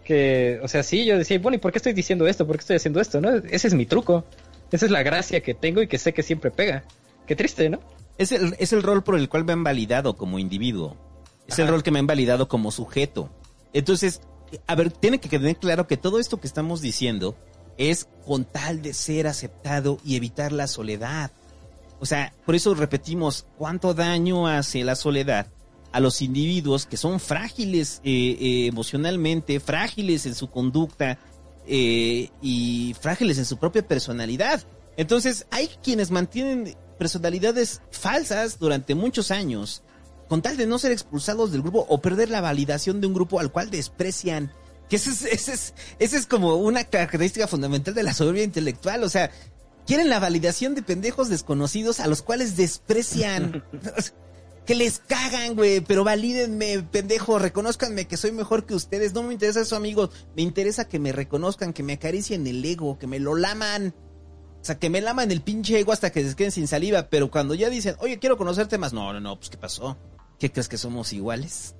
Que, 0.05 0.59
o 0.63 0.67
sea, 0.67 0.81
sí, 0.83 1.05
yo 1.05 1.17
decía, 1.17 1.39
bueno, 1.39 1.55
¿y 1.55 1.59
por 1.59 1.71
qué 1.73 1.77
estoy 1.77 1.93
diciendo 1.93 2.25
esto? 2.25 2.47
¿Por 2.47 2.55
qué 2.55 2.61
estoy 2.61 2.75
haciendo 2.77 3.01
esto? 3.01 3.19
¿No? 3.19 3.29
Ese 3.49 3.67
es 3.67 3.73
mi 3.73 3.85
truco. 3.85 4.23
Esa 4.71 4.85
es 4.85 4.91
la 4.91 5.03
gracia 5.03 5.41
que 5.41 5.53
tengo 5.53 5.81
y 5.81 5.87
que 5.87 5.97
sé 5.97 6.13
que 6.13 6.23
siempre 6.23 6.51
pega. 6.51 6.83
Qué 7.27 7.35
triste, 7.35 7.69
¿no? 7.69 7.81
Es 8.17 8.31
el, 8.31 8.55
es 8.59 8.71
el 8.71 8.81
rol 8.81 9.03
por 9.03 9.15
el 9.17 9.27
cual 9.27 9.43
me 9.43 9.53
han 9.53 9.63
validado 9.63 10.15
como 10.15 10.39
individuo. 10.39 11.10
Es 11.51 11.59
el 11.59 11.67
rol 11.67 11.83
que 11.83 11.91
me 11.91 11.99
han 11.99 12.07
validado 12.07 12.47
como 12.47 12.71
sujeto. 12.71 13.29
Entonces, 13.73 14.21
a 14.67 14.75
ver, 14.75 14.89
tiene 14.89 15.19
que 15.19 15.27
quedar 15.27 15.57
claro 15.57 15.85
que 15.85 15.97
todo 15.97 16.17
esto 16.17 16.39
que 16.39 16.47
estamos 16.47 16.79
diciendo 16.79 17.35
es 17.77 18.07
con 18.25 18.45
tal 18.45 18.81
de 18.81 18.93
ser 18.93 19.27
aceptado 19.27 19.99
y 20.05 20.15
evitar 20.15 20.53
la 20.53 20.67
soledad. 20.67 21.31
O 21.99 22.05
sea, 22.05 22.33
por 22.45 22.55
eso 22.55 22.73
repetimos 22.73 23.45
cuánto 23.57 23.93
daño 23.93 24.47
hace 24.47 24.85
la 24.85 24.95
soledad 24.95 25.47
a 25.91 25.99
los 25.99 26.21
individuos 26.21 26.85
que 26.85 26.95
son 26.95 27.19
frágiles 27.19 27.99
eh, 28.05 28.37
eh, 28.39 28.67
emocionalmente, 28.67 29.59
frágiles 29.59 30.25
en 30.25 30.35
su 30.35 30.49
conducta 30.49 31.19
eh, 31.67 32.29
y 32.41 32.95
frágiles 33.01 33.37
en 33.37 33.45
su 33.45 33.57
propia 33.57 33.85
personalidad. 33.85 34.63
Entonces, 34.95 35.45
hay 35.51 35.69
quienes 35.83 36.11
mantienen 36.11 36.75
personalidades 36.97 37.81
falsas 37.91 38.57
durante 38.57 38.95
muchos 38.95 39.31
años 39.31 39.83
con 40.31 40.41
tal 40.41 40.55
de 40.55 40.65
no 40.65 40.79
ser 40.79 40.93
expulsados 40.93 41.51
del 41.51 41.61
grupo 41.61 41.85
o 41.89 42.01
perder 42.01 42.29
la 42.29 42.39
validación 42.39 43.01
de 43.01 43.07
un 43.07 43.13
grupo 43.13 43.41
al 43.41 43.51
cual 43.51 43.69
desprecian. 43.69 44.49
Que 44.87 44.95
ese 44.95 45.09
es, 45.09 45.23
ese 45.23 45.51
es, 45.51 45.73
ese 45.99 46.15
es 46.15 46.25
como 46.25 46.55
una 46.55 46.85
característica 46.85 47.49
fundamental 47.49 47.93
de 47.93 48.01
la 48.01 48.13
soberbia 48.13 48.45
intelectual. 48.45 49.03
O 49.03 49.09
sea, 49.09 49.29
quieren 49.85 50.09
la 50.09 50.21
validación 50.21 50.73
de 50.73 50.83
pendejos 50.83 51.27
desconocidos 51.27 51.99
a 51.99 52.07
los 52.07 52.21
cuales 52.21 52.55
desprecian. 52.55 53.65
que 54.65 54.73
les 54.73 54.99
cagan, 54.99 55.53
güey, 55.57 55.81
pero 55.81 56.05
valídenme, 56.05 56.81
pendejo, 56.81 57.37
reconozcanme 57.37 58.07
que 58.07 58.15
soy 58.15 58.31
mejor 58.31 58.65
que 58.65 58.73
ustedes. 58.73 59.13
No 59.13 59.23
me 59.23 59.33
interesa 59.33 59.59
eso, 59.59 59.75
amigos. 59.75 60.11
Me 60.37 60.43
interesa 60.43 60.87
que 60.87 60.97
me 60.97 61.11
reconozcan, 61.11 61.73
que 61.73 61.83
me 61.83 61.91
acaricien 61.91 62.47
el 62.47 62.63
ego, 62.63 62.97
que 62.97 63.07
me 63.07 63.19
lo 63.19 63.35
laman. 63.35 63.93
O 64.61 64.63
sea, 64.63 64.79
que 64.79 64.89
me 64.89 65.01
laman 65.01 65.29
el 65.29 65.41
pinche 65.41 65.77
ego 65.77 65.91
hasta 65.91 66.09
que 66.09 66.23
se 66.23 66.37
queden 66.37 66.53
sin 66.53 66.69
saliva. 66.69 67.09
Pero 67.09 67.29
cuando 67.29 67.53
ya 67.53 67.69
dicen, 67.69 67.97
oye, 67.99 68.17
quiero 68.17 68.37
conocerte 68.37 68.77
más. 68.77 68.93
No, 68.93 69.11
no, 69.11 69.19
no, 69.19 69.35
pues 69.35 69.49
¿qué 69.49 69.57
pasó? 69.57 69.97
¿Qué 70.41 70.51
crees 70.51 70.67
que 70.67 70.77
somos 70.77 71.13
iguales? 71.13 71.75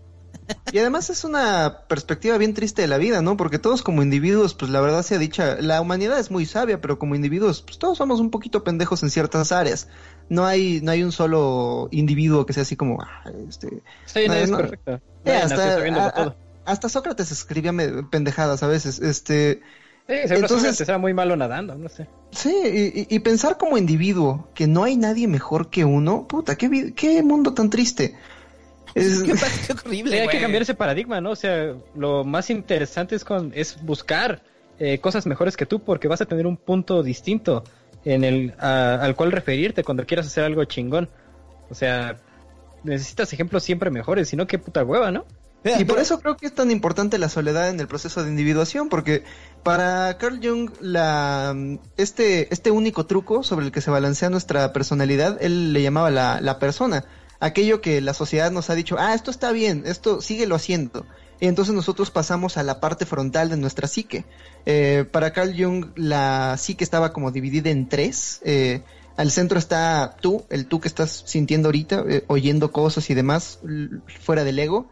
Y 0.72 0.78
además 0.78 1.10
es 1.10 1.24
una 1.24 1.80
perspectiva 1.88 2.38
bien 2.38 2.54
triste 2.54 2.84
de 2.84 2.88
la 2.88 2.98
vida, 2.98 3.22
¿no? 3.24 3.36
Porque 3.36 3.58
todos 3.58 3.82
como 3.82 4.04
individuos, 4.04 4.54
pues 4.54 4.70
la 4.70 4.80
verdad 4.82 5.02
sea 5.02 5.18
dicha, 5.18 5.56
la 5.60 5.82
humanidad 5.82 6.20
es 6.20 6.30
muy 6.30 6.46
sabia, 6.46 6.80
pero 6.80 7.00
como 7.00 7.16
individuos, 7.16 7.64
pues 7.64 7.80
todos 7.80 7.98
somos 7.98 8.20
un 8.20 8.30
poquito 8.30 8.64
pendejos 8.64 9.02
en 9.02 9.10
ciertas 9.10 9.52
áreas. 9.52 9.88
No 10.30 10.46
hay, 10.46 10.80
no 10.82 10.92
hay 10.92 11.02
un 11.04 11.12
solo 11.12 11.88
individuo 11.92 12.46
que 12.46 12.54
sea 12.54 12.62
así 12.64 12.76
como, 12.76 13.02
ah, 13.02 13.24
este... 13.50 13.82
Sí, 14.06 14.28
no, 14.28 14.34
no, 14.36 14.40
es 14.40 14.50
no. 14.52 14.58
correcto. 14.58 14.92
Eh, 14.94 15.00
Nadie 15.26 15.38
hasta, 15.90 16.34
a- 16.66 16.76
a- 16.86 16.90
Sócrates 16.90 17.32
escribía 17.32 17.74
pendejadas 18.12 18.62
a 18.62 18.68
veces, 18.68 19.00
este... 19.00 19.62
Sí, 20.08 20.14
entonces- 20.26 20.50
Sócrates 20.50 20.82
era 20.82 20.98
muy 21.00 21.14
malo 21.16 21.36
nadando, 21.36 21.74
no 21.76 21.90
sé. 21.90 22.08
Sí, 22.32 22.54
y, 23.10 23.16
y- 23.16 23.20
pensar 23.20 23.58
como 23.58 23.78
individuo 23.78 24.50
que 24.54 24.68
no 24.68 24.84
hay 24.84 24.98
nadie 24.98 25.28
mejor 25.28 25.70
que 25.72 25.84
uno, 25.84 26.28
puta, 26.28 26.56
qué, 26.58 26.94
qué 26.96 27.24
mundo 27.24 27.54
tan 27.56 27.70
triste. 27.72 28.16
Es- 28.96 29.24
Qué, 29.24 29.34
qué 29.34 29.74
horrible, 29.74 30.12
Sí, 30.12 30.18
hay 30.20 30.28
que 30.28 30.42
cambiar 30.42 30.62
ese 30.64 30.74
paradigma, 30.74 31.22
¿no? 31.22 31.32
O 31.32 31.36
sea, 31.36 31.74
lo 31.96 32.24
más 32.24 32.50
interesante 32.50 33.16
es, 33.16 33.24
con, 33.24 33.52
es 33.56 33.82
buscar 33.84 34.42
eh, 34.80 35.00
cosas 35.00 35.26
mejores 35.26 35.56
que 35.58 35.66
tú 35.66 35.80
porque 35.84 36.08
vas 36.08 36.22
a 36.22 36.26
tener 36.26 36.46
un 36.48 36.58
punto 36.58 37.04
distinto 37.04 37.64
en 38.04 38.24
el 38.24 38.54
a- 38.60 38.96
al 38.96 39.16
cual 39.16 39.32
referirte 39.32 39.84
cuando 39.84 40.06
quieras 40.06 40.28
hacer 40.28 40.44
algo 40.44 40.64
chingón. 40.66 41.10
O 41.70 41.76
sea, 41.76 42.18
necesitas 42.84 43.32
ejemplos 43.34 43.64
siempre 43.64 43.92
mejores, 43.92 44.30
si 44.30 44.36
no, 44.36 44.48
qué 44.48 44.58
puta 44.60 44.84
hueva, 44.84 45.12
¿no? 45.12 45.26
Y 45.64 45.86
por 45.86 46.00
eso 46.00 46.20
creo 46.20 46.36
que 46.38 46.48
es 46.48 46.56
tan 46.56 46.72
importante 46.72 47.20
la 47.20 47.30
soledad 47.30 47.70
en 47.70 47.80
el 47.80 47.88
proceso 47.88 48.24
de 48.24 48.30
individuación, 48.32 48.90
porque 48.90 49.24
para 49.62 50.18
Carl 50.18 50.40
Jung 50.42 50.72
la, 50.82 51.56
este, 51.98 52.52
este 52.52 52.72
único 52.72 53.06
truco 53.06 53.44
sobre 53.44 53.68
el 53.68 53.72
que 53.72 53.80
se 53.82 53.92
balancea 53.92 54.32
nuestra 54.32 54.74
personalidad, 54.74 55.38
él 55.40 55.72
le 55.72 55.84
llamaba 55.84 56.10
la, 56.10 56.42
la 56.42 56.58
persona, 56.58 57.06
aquello 57.42 57.82
que 57.82 58.00
la 58.00 58.14
sociedad 58.14 58.52
nos 58.52 58.70
ha 58.70 58.76
dicho, 58.76 58.96
ah, 58.98 59.14
esto 59.14 59.32
está 59.32 59.52
bien, 59.52 59.84
esto 59.86 60.22
síguelo 60.22 60.56
haciendo. 60.56 61.06
Y 61.42 61.48
entonces 61.48 61.74
nosotros 61.74 62.12
pasamos 62.12 62.56
a 62.56 62.64
la 62.64 62.80
parte 62.80 63.06
frontal 63.06 63.50
de 63.50 63.58
nuestra 63.58 63.88
psique. 63.88 64.26
Eh, 64.66 65.06
para 65.12 65.34
Carl 65.34 65.54
Jung 65.58 65.88
la 65.96 66.56
psique 66.58 66.84
estaba 66.84 67.12
como 67.12 67.32
dividida 67.32 67.72
en 67.72 67.90
tres. 67.90 68.40
Eh, 68.46 68.84
al 69.18 69.32
centro 69.32 69.58
está 69.58 70.16
tú, 70.22 70.46
el 70.50 70.68
tú 70.68 70.80
que 70.80 70.88
estás 70.88 71.24
sintiendo 71.26 71.68
ahorita, 71.68 72.04
eh, 72.08 72.24
oyendo 72.28 72.72
cosas 72.72 73.10
y 73.10 73.16
demás, 73.16 73.60
fuera 74.22 74.44
del 74.44 74.60
ego. 74.60 74.90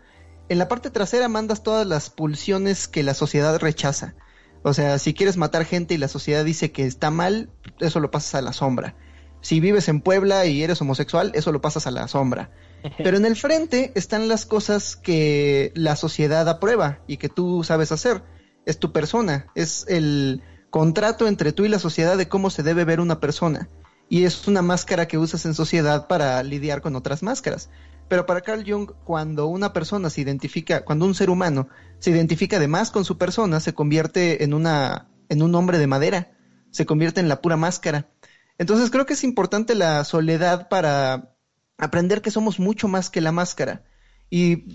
En 0.49 0.57
la 0.57 0.67
parte 0.67 0.89
trasera 0.89 1.29
mandas 1.29 1.61
todas 1.61 1.85
las 1.85 2.09
pulsiones 2.09 2.87
que 2.87 3.03
la 3.03 3.13
sociedad 3.13 3.59
rechaza. 3.59 4.15
O 4.63 4.73
sea, 4.73 4.97
si 4.97 5.13
quieres 5.13 5.37
matar 5.37 5.65
gente 5.65 5.93
y 5.93 5.99
la 5.99 6.07
sociedad 6.07 6.43
dice 6.43 6.71
que 6.71 6.87
está 6.87 7.11
mal, 7.11 7.51
eso 7.79 7.99
lo 7.99 8.09
pasas 8.09 8.35
a 8.35 8.41
la 8.41 8.53
sombra. 8.53 8.95
Si 9.41 9.59
vives 9.59 9.87
en 9.87 10.01
Puebla 10.01 10.45
y 10.45 10.63
eres 10.63 10.81
homosexual, 10.81 11.31
eso 11.33 11.51
lo 11.51 11.61
pasas 11.61 11.87
a 11.87 11.91
la 11.91 12.07
sombra. 12.07 12.51
Pero 12.97 13.17
en 13.17 13.25
el 13.25 13.35
frente 13.35 13.91
están 13.95 14.27
las 14.27 14.45
cosas 14.45 14.95
que 14.95 15.71
la 15.75 15.95
sociedad 15.95 16.47
aprueba 16.47 16.99
y 17.07 17.17
que 17.17 17.29
tú 17.29 17.63
sabes 17.63 17.91
hacer. 17.91 18.23
Es 18.65 18.79
tu 18.79 18.91
persona, 18.91 19.47
es 19.55 19.85
el 19.87 20.43
contrato 20.69 21.27
entre 21.27 21.51
tú 21.53 21.65
y 21.65 21.69
la 21.69 21.79
sociedad 21.79 22.17
de 22.17 22.27
cómo 22.27 22.49
se 22.49 22.63
debe 22.63 22.85
ver 22.85 22.99
una 22.99 23.19
persona. 23.19 23.69
Y 24.09 24.23
es 24.25 24.47
una 24.47 24.61
máscara 24.61 25.07
que 25.07 25.17
usas 25.17 25.45
en 25.45 25.53
sociedad 25.53 26.07
para 26.07 26.41
lidiar 26.43 26.81
con 26.81 26.95
otras 26.95 27.21
máscaras. 27.21 27.69
Pero 28.07 28.25
para 28.25 28.41
Carl 28.41 28.63
Jung, 28.67 28.91
cuando 29.03 29.45
una 29.45 29.71
persona 29.71 30.09
se 30.09 30.21
identifica, 30.21 30.83
cuando 30.83 31.05
un 31.05 31.13
ser 31.13 31.29
humano 31.29 31.69
se 31.99 32.09
identifica 32.09 32.57
además 32.57 32.89
con 32.89 33.05
su 33.05 33.19
persona, 33.19 33.59
se 33.59 33.73
convierte 33.73 34.43
en 34.43 34.55
una, 34.55 35.07
en 35.29 35.43
un 35.43 35.53
hombre 35.53 35.77
de 35.77 35.85
madera, 35.85 36.31
se 36.71 36.87
convierte 36.87 37.19
en 37.19 37.29
la 37.29 37.39
pura 37.39 37.55
máscara. 37.55 38.09
Entonces 38.59 38.91
creo 38.91 39.05
que 39.07 39.13
es 39.13 39.23
importante 39.23 39.73
la 39.73 40.03
soledad 40.03 40.69
para 40.69 41.33
aprender 41.77 42.21
que 42.21 42.29
somos 42.29 42.59
mucho 42.59 42.87
más 42.87 43.09
que 43.09 43.21
la 43.21 43.31
máscara. 43.31 43.83
Y, 44.29 44.65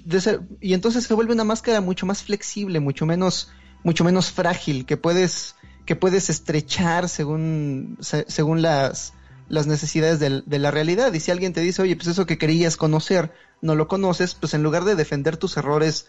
entonces 0.61 1.05
se 1.05 1.15
vuelve 1.15 1.33
una 1.35 1.45
máscara 1.45 1.81
mucho 1.81 2.07
más 2.07 2.25
flexible, 2.25 2.81
mucho 2.81 3.07
menos, 3.07 3.53
mucho 3.85 4.03
menos 4.03 4.33
frágil, 4.33 4.85
que 4.87 4.97
puedes, 4.97 5.55
que 5.87 5.95
puedes 5.95 6.29
estrechar 6.31 7.09
según, 7.09 7.99
se- 8.01 8.25
según 8.27 8.63
las, 8.63 9.13
las 9.49 9.67
necesidades 9.69 10.19
de 10.19 10.59
la 10.59 10.71
realidad. 10.73 11.13
Y 11.13 11.21
si 11.21 11.31
alguien 11.31 11.53
te 11.53 11.61
dice, 11.61 11.83
oye, 11.83 11.95
pues 11.95 12.09
eso 12.09 12.27
que 12.27 12.39
querías 12.39 12.77
conocer, 12.77 13.33
no 13.61 13.75
lo 13.77 13.87
conoces, 13.87 14.35
pues 14.35 14.55
en 14.55 14.63
lugar 14.63 14.85
de 14.85 14.97
defender 14.97 15.37
tus 15.37 15.57
errores 15.57 16.09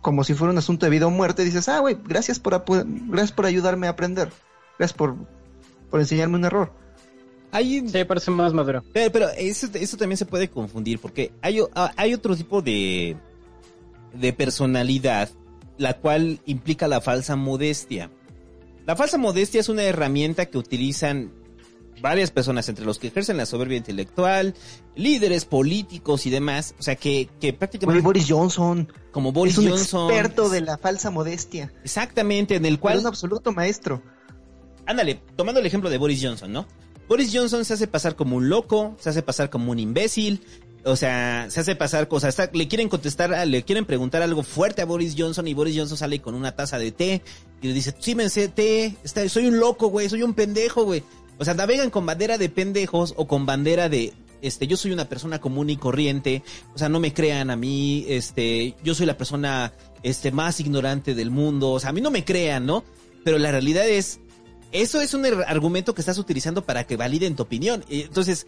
como 0.00 0.22
si 0.22 0.34
fuera 0.34 0.52
un 0.52 0.58
asunto 0.58 0.86
de 0.86 0.90
vida 0.90 1.06
o 1.06 1.10
muerte, 1.10 1.44
dices, 1.44 1.68
ah, 1.68 1.80
güey, 1.80 1.96
gracias 2.06 2.38
por, 2.38 2.62
gracias 3.08 3.32
por 3.32 3.46
ayudarme 3.46 3.86
a 3.86 3.90
aprender. 3.90 4.30
Gracias 4.78 4.96
por, 4.96 5.16
por 5.90 6.00
enseñarme 6.00 6.36
un 6.36 6.44
error. 6.44 6.72
Hay, 7.56 7.88
Sí, 7.88 8.04
parece 8.04 8.30
más 8.30 8.52
maduro. 8.52 8.84
Pero, 8.92 9.12
pero 9.12 9.28
eso, 9.30 9.68
eso 9.74 9.96
también 9.96 10.16
se 10.16 10.26
puede 10.26 10.48
confundir 10.48 10.98
porque 10.98 11.32
hay, 11.40 11.60
otro 11.60 12.36
tipo 12.36 12.62
de, 12.62 13.16
de 14.14 14.32
personalidad 14.32 15.30
la 15.78 15.94
cual 15.94 16.40
implica 16.46 16.88
la 16.88 17.00
falsa 17.00 17.36
modestia. 17.36 18.10
La 18.86 18.96
falsa 18.96 19.18
modestia 19.18 19.60
es 19.60 19.68
una 19.68 19.82
herramienta 19.82 20.46
que 20.46 20.58
utilizan 20.58 21.32
varias 22.00 22.30
personas, 22.30 22.68
entre 22.68 22.84
los 22.84 22.98
que 22.98 23.08
ejercen 23.08 23.36
la 23.36 23.46
soberbia 23.46 23.76
intelectual, 23.76 24.54
líderes 24.94 25.44
políticos 25.44 26.26
y 26.26 26.30
demás. 26.30 26.74
O 26.78 26.82
sea, 26.82 26.96
que, 26.96 27.28
prácticamente 27.58 28.02
Boris 28.02 28.26
Johnson 28.28 28.92
como 29.10 29.32
Boris 29.32 29.54
es 29.54 29.58
un 29.58 29.70
Johnson. 29.70 30.10
experto 30.10 30.48
de 30.48 30.60
la 30.60 30.78
falsa 30.78 31.10
modestia. 31.10 31.72
Exactamente, 31.82 32.54
en 32.54 32.66
el 32.66 32.78
cual 32.78 32.96
Es 32.96 33.00
un 33.00 33.08
absoluto 33.08 33.52
maestro. 33.52 34.02
ándale, 34.86 35.20
tomando 35.36 35.60
el 35.60 35.66
ejemplo 35.66 35.90
de 35.90 35.98
Boris 35.98 36.22
Johnson, 36.22 36.52
¿no? 36.52 36.66
Boris 37.08 37.30
Johnson 37.32 37.64
se 37.64 37.74
hace 37.74 37.86
pasar 37.86 38.16
como 38.16 38.36
un 38.36 38.48
loco, 38.48 38.96
se 38.98 39.10
hace 39.10 39.22
pasar 39.22 39.50
como 39.50 39.70
un 39.72 39.78
imbécil, 39.78 40.40
o 40.84 40.96
sea, 40.96 41.46
se 41.50 41.60
hace 41.60 41.74
pasar 41.76 42.08
cosas, 42.08 42.30
está- 42.38 42.50
le 42.56 42.68
quieren 42.68 42.88
contestar, 42.88 43.46
le 43.46 43.62
quieren 43.64 43.84
preguntar 43.84 44.22
algo 44.22 44.42
fuerte 44.42 44.82
a 44.82 44.86
Boris 44.86 45.14
Johnson 45.18 45.46
y 45.48 45.54
Boris 45.54 45.76
Johnson 45.76 45.96
sale 45.98 46.20
con 46.20 46.34
una 46.34 46.54
taza 46.54 46.78
de 46.78 46.92
té 46.92 47.22
y 47.62 47.68
le 47.68 47.72
dice, 47.74 47.94
sí, 47.98 48.14
me 48.14 48.28
sé 48.28 48.48
té, 48.48 48.96
soy 49.28 49.46
un 49.46 49.58
loco, 49.58 49.88
güey, 49.88 50.08
soy 50.08 50.22
un 50.22 50.34
pendejo, 50.34 50.84
güey. 50.84 51.02
O 51.38 51.44
sea, 51.44 51.54
navegan 51.54 51.90
con 51.90 52.06
bandera 52.06 52.38
de 52.38 52.48
pendejos 52.48 53.14
o 53.16 53.26
con 53.26 53.44
bandera 53.46 53.88
de, 53.88 54.14
este, 54.42 54.66
yo 54.66 54.76
soy 54.76 54.92
una 54.92 55.08
persona 55.08 55.40
común 55.40 55.70
y 55.70 55.76
corriente, 55.76 56.42
o 56.74 56.78
sea, 56.78 56.88
no 56.88 56.98
me 57.00 57.12
crean 57.12 57.50
a 57.50 57.56
mí, 57.56 58.04
este, 58.08 58.74
yo 58.84 58.94
soy 58.94 59.06
la 59.06 59.16
persona, 59.18 59.72
este, 60.02 60.30
más 60.30 60.60
ignorante 60.60 61.14
del 61.14 61.30
mundo, 61.30 61.72
o 61.72 61.80
sea, 61.80 61.90
a 61.90 61.92
mí 61.92 62.00
no 62.00 62.10
me 62.10 62.24
crean, 62.24 62.64
¿no? 62.64 62.84
Pero 63.24 63.38
la 63.38 63.50
realidad 63.50 63.86
es, 63.88 64.20
eso 64.72 65.00
es 65.00 65.14
un 65.14 65.24
er- 65.24 65.44
argumento 65.46 65.94
que 65.94 66.00
estás 66.02 66.18
utilizando 66.18 66.64
para 66.64 66.84
que 66.86 66.96
validen 66.96 67.36
tu 67.36 67.42
opinión. 67.44 67.84
Entonces, 67.88 68.46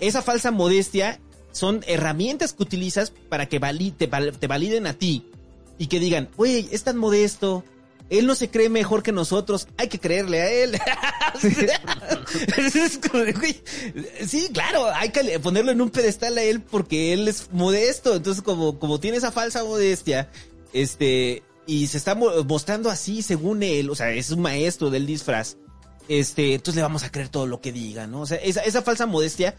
esa 0.00 0.22
falsa 0.22 0.50
modestia 0.50 1.20
son 1.52 1.82
herramientas 1.86 2.52
que 2.52 2.62
utilizas 2.62 3.12
para 3.28 3.46
que 3.48 3.60
vali- 3.60 3.92
te, 3.96 4.06
te 4.06 4.46
validen 4.46 4.86
a 4.86 4.94
ti 4.94 5.24
y 5.78 5.86
que 5.86 6.00
digan, 6.00 6.28
güey, 6.36 6.68
es 6.70 6.82
tan 6.84 6.96
modesto, 6.96 7.64
él 8.10 8.26
no 8.26 8.34
se 8.34 8.50
cree 8.50 8.68
mejor 8.68 9.02
que 9.02 9.12
nosotros, 9.12 9.68
hay 9.76 9.88
que 9.88 9.98
creerle 10.00 10.40
a 10.42 10.50
él. 10.50 10.78
Sí, 14.26 14.48
claro, 14.52 14.86
hay 14.94 15.10
que 15.10 15.38
ponerlo 15.40 15.72
en 15.72 15.80
un 15.80 15.90
pedestal 15.90 16.38
a 16.38 16.42
él 16.42 16.60
porque 16.60 17.12
él 17.12 17.28
es 17.28 17.48
modesto. 17.52 18.14
Entonces, 18.16 18.42
como, 18.42 18.78
como 18.78 19.00
tiene 19.00 19.16
esa 19.16 19.32
falsa 19.32 19.64
modestia, 19.64 20.30
este, 20.72 21.42
y 21.72 21.86
se 21.86 21.98
está 21.98 22.14
mo- 22.14 22.44
mostrando 22.48 22.90
así 22.90 23.22
según 23.22 23.62
él, 23.62 23.90
o 23.90 23.94
sea, 23.94 24.10
es 24.12 24.30
un 24.30 24.40
maestro 24.42 24.90
del 24.90 25.06
disfraz, 25.06 25.56
este, 26.08 26.54
entonces 26.54 26.76
le 26.76 26.82
vamos 26.82 27.02
a 27.04 27.10
creer 27.12 27.28
todo 27.28 27.46
lo 27.46 27.60
que 27.60 27.72
diga, 27.72 28.06
¿no? 28.06 28.22
O 28.22 28.26
sea, 28.26 28.38
esa, 28.38 28.60
esa 28.62 28.82
falsa 28.82 29.06
modestia 29.06 29.54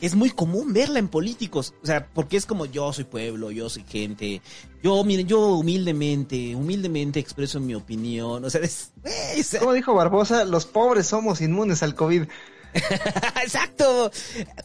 es 0.00 0.14
muy 0.14 0.28
común 0.30 0.72
verla 0.74 0.98
en 0.98 1.08
políticos, 1.08 1.72
o 1.82 1.86
sea, 1.86 2.06
porque 2.12 2.36
es 2.36 2.44
como 2.46 2.66
yo 2.66 2.92
soy 2.92 3.04
pueblo, 3.04 3.50
yo 3.50 3.68
soy 3.70 3.84
gente, 3.88 4.42
yo, 4.82 5.02
miren, 5.04 5.26
yo 5.26 5.40
humildemente, 5.56 6.54
humildemente 6.54 7.18
expreso 7.18 7.58
mi 7.60 7.74
opinión, 7.74 8.44
o 8.44 8.50
sea, 8.50 8.60
es, 8.60 8.92
güey, 9.02 9.40
o 9.40 9.44
sea, 9.44 9.60
Como 9.60 9.72
dijo 9.72 9.94
Barbosa, 9.94 10.44
los 10.44 10.66
pobres 10.66 11.06
somos 11.06 11.40
inmunes 11.40 11.82
al 11.82 11.94
COVID. 11.94 12.24
Exacto. 13.42 14.10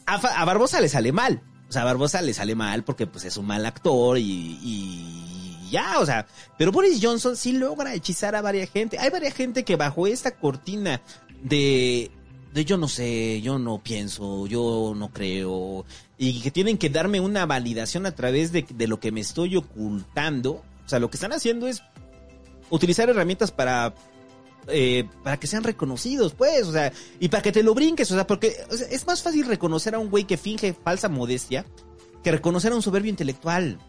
A, 0.06 0.46
Barbosa 0.46 0.82
le 0.82 0.90
sale 0.90 1.12
mal. 1.12 1.42
O 1.70 1.72
sea, 1.72 1.84
a 1.84 1.86
Barbosa 1.86 2.22
le 2.22 2.34
sale 2.34 2.56
mal 2.56 2.84
porque 2.84 3.08
pues 3.08 3.24
es 3.24 3.38
un 3.38 3.46
mal 3.48 3.66
actor 3.66 4.18
y, 4.18 4.24
y 4.62 5.21
ya, 5.72 6.00
o 6.00 6.06
sea, 6.06 6.28
pero 6.58 6.72
Boris 6.72 7.00
Johnson 7.02 7.36
sí 7.36 7.54
logra 7.54 7.94
hechizar 7.94 8.36
a 8.36 8.42
varias 8.42 8.70
gente. 8.70 9.00
Hay 9.00 9.10
varias 9.10 9.34
gente 9.34 9.64
que 9.64 9.76
bajo 9.76 10.06
esta 10.06 10.32
cortina 10.32 11.02
de 11.42 12.12
de 12.54 12.66
yo 12.66 12.78
no 12.78 12.88
sé, 12.88 13.42
yo 13.42 13.58
no 13.58 13.82
pienso, 13.82 14.46
yo 14.46 14.94
no 14.96 15.10
creo 15.12 15.86
y 16.18 16.42
que 16.42 16.52
tienen 16.52 16.78
que 16.78 16.90
darme 16.90 17.20
una 17.20 17.46
validación 17.46 18.06
a 18.06 18.12
través 18.14 18.52
de, 18.52 18.66
lo 18.88 19.00
que 19.00 19.12
me 19.12 19.22
estoy 19.22 19.56
ocultando. 19.58 20.62
O 20.86 20.90
sea, 20.90 21.00
lo 21.00 21.10
que 21.10 21.18
están 21.18 21.34
haciendo 21.34 21.68
es 21.68 21.82
utilizar 22.70 23.10
herramientas 23.10 23.52
para 23.52 23.96
eh, 24.68 25.06
para 25.24 25.38
que 25.38 25.48
sean 25.48 25.64
reconocidos, 25.64 26.36
pues, 26.36 26.68
o 26.68 26.72
sea, 26.72 26.94
y 27.20 27.30
para 27.30 27.42
que 27.42 27.52
te 27.52 27.64
lo 27.64 27.74
brinques, 27.74 28.12
o 28.12 28.14
sea, 28.14 28.28
porque 28.28 28.56
es 28.92 29.08
más 29.08 29.24
fácil 29.24 29.48
reconocer 29.48 29.96
a 29.96 30.00
un 30.00 30.12
güey 30.12 30.26
que 30.26 30.38
finge 30.38 30.74
falsa 30.74 31.10
modestia 31.10 31.66
que 32.24 32.32
reconocer 32.32 32.72
a 32.72 32.76
un 32.76 32.82
soberbio 32.82 33.10
intelectual. 33.10 33.80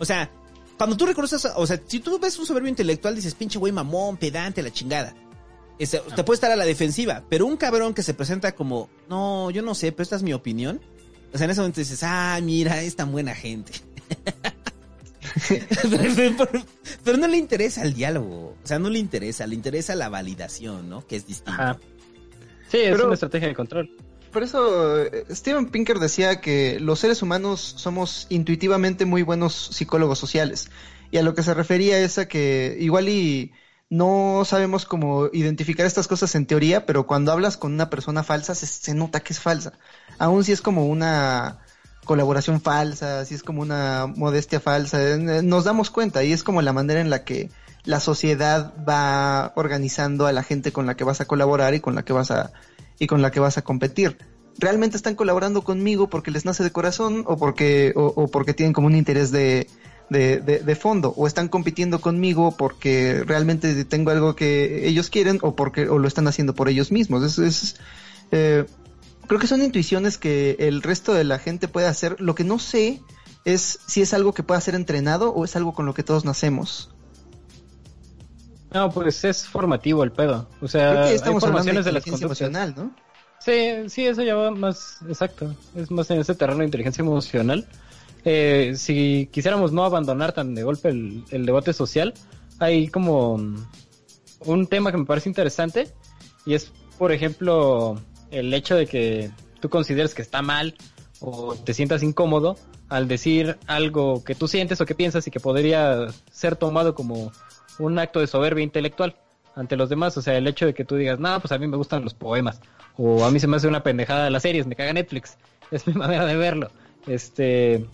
O 0.00 0.04
sea, 0.04 0.28
cuando 0.76 0.96
tú 0.96 1.06
reconoces, 1.06 1.46
o 1.54 1.66
sea, 1.66 1.80
si 1.86 2.00
tú 2.00 2.18
ves 2.18 2.36
un 2.38 2.46
soberbio 2.46 2.68
intelectual, 2.70 3.14
dices, 3.14 3.34
pinche 3.34 3.58
güey 3.58 3.72
mamón, 3.72 4.16
pedante, 4.16 4.62
la 4.62 4.72
chingada. 4.72 5.14
Este, 5.78 5.98
te 6.16 6.24
puede 6.24 6.34
estar 6.34 6.50
a 6.50 6.56
la 6.56 6.64
defensiva, 6.64 7.22
pero 7.30 7.46
un 7.46 7.56
cabrón 7.56 7.94
que 7.94 8.02
se 8.02 8.12
presenta 8.14 8.52
como, 8.52 8.90
no, 9.08 9.50
yo 9.50 9.62
no 9.62 9.74
sé, 9.74 9.92
pero 9.92 10.02
esta 10.02 10.16
es 10.16 10.22
mi 10.22 10.32
opinión. 10.32 10.80
O 11.32 11.38
sea, 11.38 11.44
en 11.44 11.52
ese 11.52 11.60
momento 11.60 11.80
dices, 11.80 12.00
ah, 12.02 12.38
mira, 12.42 12.82
es 12.82 12.96
tan 12.96 13.12
buena 13.12 13.34
gente. 13.34 13.72
pero, 15.48 16.34
pero- 16.50 16.64
pero 17.04 17.16
no 17.18 17.28
le 17.28 17.36
interesa 17.36 17.82
el 17.82 17.94
diálogo. 17.94 18.56
O 18.62 18.66
sea, 18.66 18.78
no 18.78 18.90
le 18.90 18.98
interesa, 18.98 19.46
le 19.46 19.54
interesa 19.54 19.94
la 19.94 20.08
validación, 20.08 20.88
¿no? 20.88 21.06
Que 21.06 21.16
es 21.16 21.26
distinto. 21.26 21.52
Ajá. 21.60 21.78
Sí, 22.70 22.78
es 22.78 22.90
Pero- 22.92 23.04
una 23.06 23.14
estrategia 23.14 23.48
de 23.48 23.54
control. 23.54 23.90
Por 24.32 24.42
eso 24.42 25.02
eh, 25.02 25.24
Steven 25.30 25.66
Pinker 25.66 25.98
decía 25.98 26.40
que 26.40 26.78
los 26.80 27.00
seres 27.00 27.22
humanos 27.22 27.74
somos 27.76 28.26
intuitivamente 28.28 29.04
muy 29.04 29.22
buenos 29.22 29.70
psicólogos 29.72 30.18
sociales. 30.18 30.70
Y 31.10 31.18
a 31.18 31.22
lo 31.22 31.34
que 31.34 31.42
se 31.42 31.54
refería 31.54 31.98
es 31.98 32.18
a 32.18 32.28
que 32.28 32.76
igual 32.78 33.08
y 33.08 33.52
no 33.88 34.44
sabemos 34.44 34.84
cómo 34.86 35.28
identificar 35.32 35.84
estas 35.84 36.06
cosas 36.06 36.34
en 36.36 36.46
teoría, 36.46 36.86
pero 36.86 37.06
cuando 37.06 37.32
hablas 37.32 37.56
con 37.56 37.72
una 37.72 37.90
persona 37.90 38.22
falsa 38.22 38.54
se, 38.54 38.66
se 38.66 38.94
nota 38.94 39.20
que 39.20 39.32
es 39.32 39.40
falsa. 39.40 39.72
Aun 40.18 40.44
si 40.44 40.52
es 40.52 40.62
como 40.62 40.86
una 40.86 41.58
colaboración 42.04 42.60
falsa, 42.60 43.24
si 43.24 43.34
es 43.34 43.42
como 43.42 43.62
una 43.62 44.06
modestia 44.06 44.60
falsa, 44.60 45.00
eh, 45.02 45.42
nos 45.42 45.64
damos 45.64 45.90
cuenta 45.90 46.22
y 46.22 46.32
es 46.32 46.44
como 46.44 46.62
la 46.62 46.72
manera 46.72 47.00
en 47.00 47.10
la 47.10 47.24
que 47.24 47.50
la 47.84 48.00
sociedad 48.00 48.72
va 48.88 49.52
organizando 49.56 50.26
a 50.26 50.32
la 50.32 50.42
gente 50.42 50.72
con 50.72 50.86
la 50.86 50.96
que 50.96 51.04
vas 51.04 51.20
a 51.20 51.24
colaborar 51.24 51.74
y 51.74 51.80
con 51.80 51.94
la 51.94 52.04
que 52.04 52.12
vas 52.12 52.30
a 52.30 52.52
y 53.00 53.08
con 53.08 53.22
la 53.22 53.32
que 53.32 53.40
vas 53.40 53.58
a 53.58 53.62
competir. 53.62 54.16
¿Realmente 54.58 54.96
están 54.96 55.16
colaborando 55.16 55.62
conmigo 55.62 56.08
porque 56.08 56.30
les 56.30 56.44
nace 56.44 56.62
de 56.62 56.70
corazón 56.70 57.24
o 57.26 57.36
porque, 57.36 57.92
o, 57.96 58.12
o 58.14 58.28
porque 58.28 58.54
tienen 58.54 58.72
como 58.72 58.86
un 58.86 58.94
interés 58.94 59.32
de, 59.32 59.66
de, 60.10 60.40
de- 60.40 60.76
fondo? 60.76 61.14
¿O 61.16 61.26
están 61.26 61.48
compitiendo 61.48 62.00
conmigo 62.00 62.54
porque 62.56 63.24
realmente 63.26 63.84
tengo 63.86 64.10
algo 64.10 64.36
que 64.36 64.86
ellos 64.86 65.08
quieren 65.08 65.38
o 65.42 65.56
porque 65.56 65.88
o 65.88 65.98
lo 65.98 66.06
están 66.06 66.28
haciendo 66.28 66.54
por 66.54 66.68
ellos 66.68 66.92
mismos? 66.92 67.24
Es, 67.24 67.38
es, 67.38 67.76
eh, 68.32 68.66
creo 69.26 69.40
que 69.40 69.46
son 69.46 69.62
intuiciones 69.62 70.18
que 70.18 70.56
el 70.58 70.82
resto 70.82 71.14
de 71.14 71.24
la 71.24 71.38
gente 71.38 71.66
puede 71.66 71.86
hacer. 71.86 72.20
Lo 72.20 72.34
que 72.34 72.44
no 72.44 72.58
sé 72.58 73.00
es 73.46 73.78
si 73.86 74.02
es 74.02 74.12
algo 74.12 74.34
que 74.34 74.42
pueda 74.42 74.60
ser 74.60 74.74
entrenado 74.74 75.32
o 75.32 75.44
es 75.46 75.56
algo 75.56 75.72
con 75.72 75.86
lo 75.86 75.94
que 75.94 76.02
todos 76.02 76.26
nacemos. 76.26 76.90
No, 78.72 78.90
pues 78.90 79.24
es 79.24 79.46
formativo 79.46 80.04
el 80.04 80.12
pedo. 80.12 80.46
O 80.56 80.58
Creo 80.58 80.68
sea, 80.68 81.04
que 81.08 81.14
estamos 81.14 81.42
hablando 81.42 81.72
de 81.72 81.82
formaciones 81.82 81.84
de 81.84 81.92
las 81.92 82.04
conductas. 82.04 82.40
emocional, 82.40 82.74
¿no? 82.76 82.94
Sí, 83.40 83.88
sí, 83.88 84.06
eso 84.06 84.22
ya 84.22 84.34
va 84.34 84.50
más 84.50 84.98
exacto. 85.08 85.54
Es 85.74 85.90
más 85.90 86.10
en 86.10 86.20
ese 86.20 86.34
terreno 86.34 86.58
de 86.60 86.66
inteligencia 86.66 87.02
emocional. 87.02 87.66
Eh, 88.24 88.74
si 88.76 89.28
quisiéramos 89.32 89.72
no 89.72 89.84
abandonar 89.84 90.32
tan 90.32 90.54
de 90.54 90.62
golpe 90.62 90.90
el, 90.90 91.24
el 91.30 91.46
debate 91.46 91.72
social, 91.72 92.12
hay 92.58 92.88
como 92.88 93.40
un 94.40 94.66
tema 94.66 94.92
que 94.92 94.98
me 94.98 95.06
parece 95.06 95.28
interesante 95.28 95.88
y 96.44 96.54
es, 96.54 96.70
por 96.98 97.12
ejemplo, 97.12 97.98
el 98.30 98.52
hecho 98.52 98.76
de 98.76 98.86
que 98.86 99.30
tú 99.60 99.70
consideres 99.70 100.14
que 100.14 100.22
está 100.22 100.42
mal 100.42 100.76
o 101.20 101.54
te 101.54 101.74
sientas 101.74 102.02
incómodo 102.02 102.56
al 102.88 103.08
decir 103.08 103.58
algo 103.66 104.24
que 104.24 104.34
tú 104.34 104.48
sientes 104.48 104.80
o 104.80 104.86
que 104.86 104.94
piensas 104.94 105.26
y 105.26 105.30
que 105.30 105.40
podría 105.40 106.08
ser 106.30 106.56
tomado 106.56 106.94
como 106.94 107.32
un 107.80 107.98
acto 107.98 108.20
de 108.20 108.26
soberbia 108.26 108.62
intelectual 108.62 109.16
ante 109.54 109.76
los 109.76 109.88
demás. 109.88 110.16
O 110.16 110.22
sea, 110.22 110.36
el 110.36 110.46
hecho 110.46 110.66
de 110.66 110.74
que 110.74 110.84
tú 110.84 110.96
digas, 110.96 111.18
no, 111.18 111.40
pues 111.40 111.52
a 111.52 111.58
mí 111.58 111.66
me 111.66 111.76
gustan 111.76 112.04
los 112.04 112.14
poemas 112.14 112.60
o 112.96 113.24
a 113.24 113.30
mí 113.30 113.40
se 113.40 113.46
me 113.46 113.56
hace 113.56 113.66
una 113.66 113.82
pendejada 113.82 114.30
las 114.30 114.42
series, 114.42 114.66
me 114.66 114.76
caga 114.76 114.92
Netflix. 114.92 115.36
Es 115.70 115.86
mi 115.86 115.94
manera 115.94 116.26
de 116.26 116.36
verlo. 116.36 116.68
Este, 117.06 117.86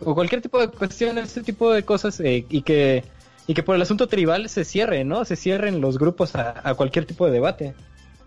o 0.00 0.14
cualquier 0.14 0.40
tipo 0.40 0.58
de 0.58 0.68
cuestión, 0.68 1.18
ese 1.18 1.42
tipo 1.42 1.70
de 1.70 1.82
cosas 1.82 2.18
eh, 2.20 2.46
y 2.48 2.62
que 2.62 3.04
y 3.46 3.54
que 3.54 3.62
por 3.62 3.76
el 3.76 3.82
asunto 3.82 4.08
tribal 4.08 4.48
se 4.48 4.64
cierre, 4.64 5.04
¿no? 5.04 5.24
Se 5.26 5.36
cierren 5.36 5.80
los 5.80 5.98
grupos 5.98 6.34
a, 6.34 6.54
a 6.66 6.74
cualquier 6.74 7.04
tipo 7.04 7.26
de 7.26 7.32
debate. 7.32 7.74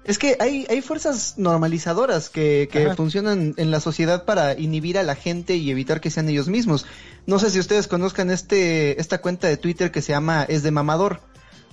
Es 0.03 0.17
que 0.17 0.35
hay, 0.39 0.65
hay 0.69 0.81
fuerzas 0.81 1.35
normalizadoras 1.37 2.29
que, 2.29 2.69
que 2.71 2.85
Ajá. 2.85 2.95
funcionan 2.95 3.53
en 3.57 3.69
la 3.69 3.79
sociedad 3.79 4.25
para 4.25 4.57
inhibir 4.57 4.97
a 4.97 5.03
la 5.03 5.15
gente 5.15 5.55
y 5.55 5.69
evitar 5.69 6.01
que 6.01 6.09
sean 6.09 6.27
ellos 6.27 6.47
mismos. 6.47 6.87
No 7.27 7.37
sé 7.37 7.51
si 7.51 7.59
ustedes 7.59 7.87
conozcan 7.87 8.31
este, 8.31 8.99
esta 8.99 9.21
cuenta 9.21 9.47
de 9.47 9.57
Twitter 9.57 9.91
que 9.91 10.01
se 10.01 10.13
llama 10.13 10.43
Es 10.49 10.63
de 10.63 10.71
Mamador, 10.71 11.21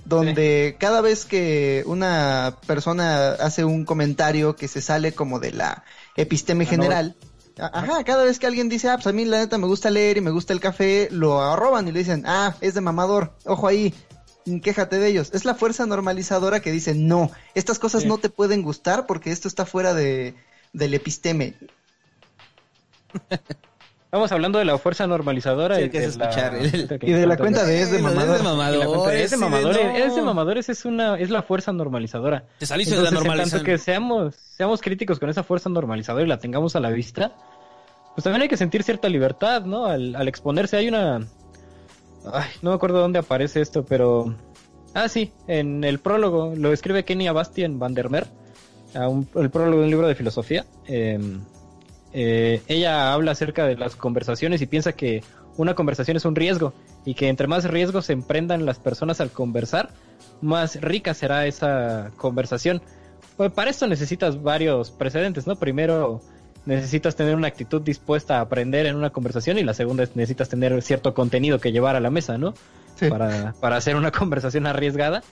donde 0.05 0.77
cada 0.79 1.01
vez 1.01 1.25
que 1.25 1.83
una 1.87 2.57
persona 2.67 3.31
hace 3.31 3.65
un 3.65 3.83
comentario 3.83 4.55
que 4.55 4.67
se 4.67 4.81
sale 4.81 5.13
como 5.13 5.39
de 5.39 5.51
la 5.51 5.83
episteme 6.15 6.65
La 6.65 6.69
general, 6.69 7.15
ajá, 7.59 8.03
cada 8.03 8.23
vez 8.23 8.39
que 8.39 8.47
alguien 8.47 8.69
dice, 8.69 8.89
ah, 8.89 8.95
pues 8.95 9.07
a 9.07 9.11
mí 9.11 9.25
la 9.25 9.39
neta 9.39 9.57
me 9.57 9.67
gusta 9.67 9.89
leer 9.89 10.17
y 10.17 10.21
me 10.21 10.31
gusta 10.31 10.53
el 10.53 10.59
café, 10.59 11.09
lo 11.11 11.41
arroban 11.41 11.87
y 11.87 11.91
le 11.91 11.99
dicen, 11.99 12.23
ah, 12.25 12.55
es 12.61 12.73
de 12.73 12.81
mamador, 12.81 13.33
ojo 13.45 13.67
ahí, 13.67 13.93
quéjate 14.61 14.97
de 14.99 15.07
ellos. 15.07 15.29
Es 15.33 15.45
la 15.45 15.55
fuerza 15.55 15.85
normalizadora 15.85 16.59
que 16.61 16.71
dice, 16.71 16.95
no, 16.95 17.31
estas 17.55 17.79
cosas 17.79 18.01
Sí. 18.03 18.07
no 18.07 18.17
te 18.17 18.29
pueden 18.29 18.61
gustar 18.63 19.05
porque 19.05 19.31
esto 19.31 19.47
está 19.47 19.65
fuera 19.65 19.93
de, 19.93 20.35
del 20.73 20.93
episteme. 20.93 21.55
Estamos 24.05 24.31
hablando 24.31 24.57
de 24.57 24.65
la 24.65 24.75
fuerza 24.79 25.05
normalizadora 25.05 25.75
Sí, 25.75 25.83
y, 25.83 25.89
que 25.91 25.99
de 25.99 26.05
es 26.07 26.17
la... 26.17 26.29
escuchar 26.29 26.55
el- 26.55 26.99
Y 27.03 27.11
de 27.11 27.27
la 27.27 27.37
cuenta 27.37 27.63
de 27.63 27.79
es 27.81 27.91
de 27.91 27.99
mamadores. 27.99 28.41
es 29.21 29.29
de 29.31 29.37
mamadores, 29.37 29.83
no. 29.85 29.95
es 29.95 30.15
de 30.15 30.21
mamadores, 30.23 30.69
es 30.69 30.85
una, 30.85 31.19
es 31.19 31.29
la 31.29 31.43
fuerza 31.43 31.71
normalizadora. 31.71 32.45
Te 32.57 32.65
saliste 32.65 32.95
de 32.95 33.03
la 33.03 33.09
en 33.09 33.13
normalización. 33.15 33.59
tanto 33.59 33.65
que 33.65 33.77
seamos, 33.77 34.33
seamos 34.35 34.81
críticos 34.81 35.19
con 35.19 35.29
esa 35.29 35.43
fuerza 35.43 35.69
normalizadora 35.69 36.25
y 36.25 36.27
la 36.27 36.39
tengamos 36.39 36.75
a 36.75 36.79
la 36.79 36.89
vista, 36.89 37.33
pues 38.15 38.23
también 38.23 38.41
hay 38.41 38.47
que 38.49 38.57
sentir 38.57 38.81
cierta 38.81 39.09
libertad, 39.09 39.61
¿no? 39.65 39.85
Al, 39.85 40.15
al 40.15 40.27
exponerse 40.27 40.77
hay 40.77 40.87
una... 40.87 41.27
Ay, 42.25 42.49
no 42.61 42.71
me 42.71 42.75
acuerdo 42.75 42.99
dónde 42.99 43.19
aparece 43.19 43.61
esto, 43.61 43.83
pero... 43.85 44.35
Ah, 44.93 45.07
sí, 45.07 45.31
en 45.47 45.83
el 45.83 45.99
prólogo, 45.99 46.53
lo 46.55 46.73
escribe 46.73 47.05
Kenia 47.05 47.31
Bastian 47.31 47.79
van 47.79 47.93
der 47.93 48.09
Meer, 48.09 48.27
a 48.95 49.07
un- 49.07 49.27
el 49.35 49.49
prólogo 49.49 49.77
de 49.79 49.83
un 49.85 49.89
libro 49.91 50.07
de 50.07 50.15
filosofía. 50.15 50.65
eh, 50.87 51.19
eh, 52.11 52.63
ella 52.67 53.13
habla 53.13 53.31
acerca 53.33 53.65
de 53.67 53.77
las 53.77 53.95
conversaciones 53.95 54.61
y 54.63 54.65
piensa 54.65 54.93
que 54.93 55.23
una 55.57 55.75
conversación 55.75 56.17
es 56.17 56.25
un 56.25 56.35
riesgo 56.35 56.73
y 57.05 57.13
que 57.13 57.27
entre 57.29 57.45
más 57.45 57.65
riesgos 57.65 58.07
se 58.07 58.13
emprendan 58.13 58.65
las 58.65 58.79
personas 58.79 59.21
al 59.21 59.29
conversar, 59.29 59.89
más 60.41 60.81
rica 60.81 61.13
será 61.13 61.45
esa 61.45 62.11
conversación. 62.17 62.81
Pues 63.37 63.51
para 63.51 63.69
esto 63.69 63.85
necesitas 63.85 64.41
varios 64.41 64.89
precedentes, 64.89 65.45
¿no? 65.45 65.55
Primero 65.55 66.21
necesitas 66.69 67.15
tener 67.15 67.35
una 67.35 67.47
actitud 67.47 67.81
dispuesta 67.81 68.37
a 68.37 68.41
aprender 68.41 68.85
en 68.85 68.95
una 68.95 69.09
conversación 69.09 69.57
y 69.57 69.63
la 69.63 69.73
segunda 69.73 70.03
es 70.03 70.15
necesitas 70.15 70.49
tener 70.49 70.79
cierto 70.83 71.13
contenido 71.15 71.59
que 71.59 71.71
llevar 71.71 71.95
a 71.95 71.99
la 71.99 72.11
mesa, 72.11 72.37
¿no? 72.37 72.53
Sí. 72.95 73.09
Para, 73.09 73.53
para 73.59 73.77
hacer 73.77 73.95
una 73.95 74.11
conversación 74.19 74.67
arriesgada. 74.67 75.23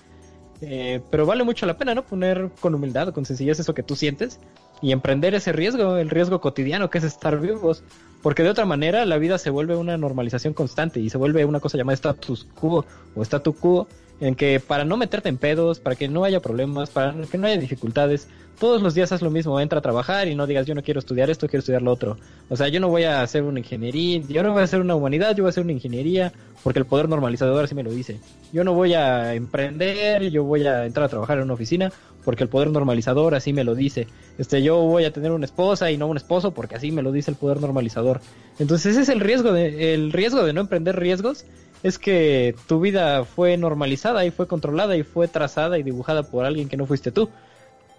Eh, 0.61 1.01
pero 1.11 1.27
vale 1.27 1.43
mucho 1.43 1.67
la 1.67 1.77
pena, 1.77 1.93
¿no? 1.93 2.03
Poner 2.03 2.49
con 2.59 2.73
humildad, 2.73 3.13
con 3.13 3.25
sencillez 3.25 3.59
eso 3.59 3.75
que 3.75 3.83
tú 3.83 3.95
sientes 3.95 4.39
y 4.81 4.91
emprender 4.91 5.35
ese 5.35 5.51
riesgo, 5.51 5.97
el 5.97 6.09
riesgo 6.09 6.41
cotidiano 6.41 6.89
que 6.89 6.97
es 6.97 7.03
estar 7.03 7.39
vivos. 7.39 7.83
Porque 8.23 8.41
de 8.41 8.49
otra 8.49 8.65
manera 8.65 9.05
la 9.05 9.19
vida 9.19 9.37
se 9.37 9.51
vuelve 9.51 9.75
una 9.75 9.95
normalización 9.95 10.55
constante 10.55 10.99
y 10.99 11.11
se 11.11 11.19
vuelve 11.19 11.45
una 11.45 11.59
cosa 11.59 11.77
llamada 11.77 11.93
status 11.93 12.47
quo 12.55 12.83
o 13.15 13.21
statu 13.21 13.53
quo, 13.53 13.87
en 14.19 14.35
que 14.35 14.59
para 14.59 14.85
no 14.85 14.97
meterte 14.97 15.29
en 15.29 15.37
pedos, 15.37 15.79
para 15.79 15.95
que 15.95 16.07
no 16.07 16.23
haya 16.23 16.39
problemas, 16.39 16.89
para 16.89 17.13
que 17.13 17.37
no 17.37 17.47
haya 17.47 17.57
dificultades, 17.57 18.27
todos 18.59 18.81
los 18.81 18.95
días 18.95 19.11
haz 19.11 19.21
lo 19.21 19.29
mismo, 19.29 19.59
entra 19.59 19.79
a 19.79 19.81
trabajar 19.81 20.27
y 20.27 20.35
no 20.35 20.47
digas 20.47 20.65
yo 20.65 20.73
no 20.73 20.81
quiero 20.81 20.99
estudiar 20.99 21.29
esto, 21.29 21.47
quiero 21.47 21.59
estudiar 21.59 21.83
lo 21.83 21.91
otro. 21.91 22.17
O 22.49 22.55
sea, 22.55 22.67
yo 22.69 22.79
no 22.79 22.89
voy 22.89 23.03
a 23.03 23.21
hacer 23.21 23.43
una 23.43 23.59
ingeniería, 23.59 24.21
yo 24.27 24.41
no 24.41 24.51
voy 24.51 24.61
a 24.61 24.63
hacer 24.63 24.81
una 24.81 24.95
humanidad, 24.95 25.35
yo 25.35 25.43
voy 25.43 25.49
a 25.49 25.51
hacer 25.51 25.63
una 25.63 25.73
ingeniería, 25.73 26.33
porque 26.63 26.79
el 26.79 26.85
poder 26.85 27.07
normalizador 27.07 27.63
así 27.63 27.75
me 27.75 27.83
lo 27.83 27.91
dice. 27.91 28.19
Yo 28.51 28.63
no 28.63 28.73
voy 28.73 28.95
a 28.95 29.35
emprender, 29.35 30.31
yo 30.31 30.43
voy 30.43 30.65
a 30.65 30.85
entrar 30.85 31.05
a 31.05 31.09
trabajar 31.09 31.37
en 31.37 31.43
una 31.43 31.53
oficina, 31.53 31.91
porque 32.25 32.43
el 32.43 32.49
poder 32.49 32.71
normalizador 32.71 33.35
así 33.35 33.53
me 33.53 33.63
lo 33.63 33.75
dice. 33.75 34.07
Este, 34.39 34.63
yo 34.63 34.81
voy 34.81 35.05
a 35.05 35.13
tener 35.13 35.31
una 35.31 35.45
esposa 35.45 35.91
y 35.91 35.97
no 35.97 36.07
un 36.07 36.17
esposo, 36.17 36.51
porque 36.51 36.75
así 36.75 36.91
me 36.91 37.03
lo 37.03 37.11
dice 37.11 37.29
el 37.29 37.37
poder 37.37 37.61
normalizador. 37.61 38.21
Entonces 38.57 38.93
ese 38.93 39.03
es 39.03 39.09
el 39.09 39.19
riesgo 39.19 39.53
de, 39.53 39.93
el 39.93 40.11
riesgo 40.11 40.43
de 40.43 40.53
no 40.53 40.61
emprender 40.61 40.99
riesgos 40.99 41.45
es 41.87 41.99
que 41.99 42.55
tu 42.67 42.79
vida 42.79 43.23
fue 43.25 43.57
normalizada 43.57 44.25
y 44.25 44.31
fue 44.31 44.47
controlada 44.47 44.95
y 44.95 45.03
fue 45.03 45.27
trazada 45.27 45.77
y 45.77 45.83
dibujada 45.83 46.23
por 46.23 46.45
alguien 46.45 46.69
que 46.69 46.77
no 46.77 46.85
fuiste 46.85 47.11
tú. 47.11 47.29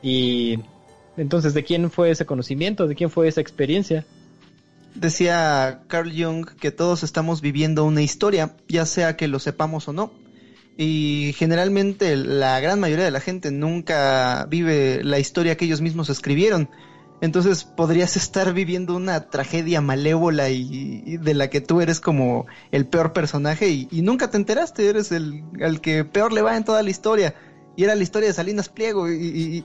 Y 0.03 0.61
entonces, 1.17 1.55
¿de 1.55 1.65
quién 1.65 1.91
fue 1.91 2.11
ese 2.11 2.27
conocimiento? 2.27 2.87
¿De 2.87 2.95
quién 2.95 3.11
fue 3.11 3.29
esa 3.29 3.41
experiencia? 3.41 4.05
Decía 4.95 5.83
Carl 5.89 6.13
Jung 6.17 6.47
que 6.47 6.71
todos 6.71 7.03
estamos 7.03 7.41
viviendo 7.41 7.85
una 7.85 8.03
historia, 8.03 8.57
ya 8.69 8.87
sea 8.87 9.17
que 9.17 9.29
lo 9.29 9.39
sepamos 9.39 9.89
o 9.89 9.93
no. 9.93 10.13
Y 10.77 11.35
generalmente 11.37 12.17
la 12.17 12.61
gran 12.61 12.79
mayoría 12.79 13.05
de 13.05 13.11
la 13.11 13.21
gente 13.21 13.51
nunca 13.51 14.47
vive 14.49 15.03
la 15.03 15.19
historia 15.19 15.57
que 15.57 15.65
ellos 15.65 15.81
mismos 15.81 16.09
escribieron. 16.09 16.71
Entonces 17.21 17.65
podrías 17.65 18.17
estar 18.17 18.53
viviendo 18.53 18.95
una 18.95 19.29
tragedia 19.29 19.81
malévola 19.81 20.51
y, 20.51 21.17
de 21.17 21.35
la 21.35 21.51
que 21.51 21.61
tú 21.61 21.81
eres 21.81 22.01
como 22.01 22.47
el 22.71 22.87
peor 22.87 23.13
personaje 23.13 23.69
y, 23.69 23.89
nunca 24.03 24.31
te 24.31 24.37
enteraste, 24.37 24.89
eres 24.89 25.11
el 25.11 25.43
al 25.63 25.81
que 25.81 26.05
peor 26.05 26.33
le 26.33 26.43
va 26.43 26.57
en 26.57 26.65
toda 26.65 26.83
la 26.83 26.91
historia. 26.91 27.35
y 27.77 27.85
era 27.85 27.97
la 27.97 28.03
historia 28.03 28.29
de 28.29 28.35
Salinas 28.35 28.69
Pliego 28.69 29.11
y, 29.11 29.65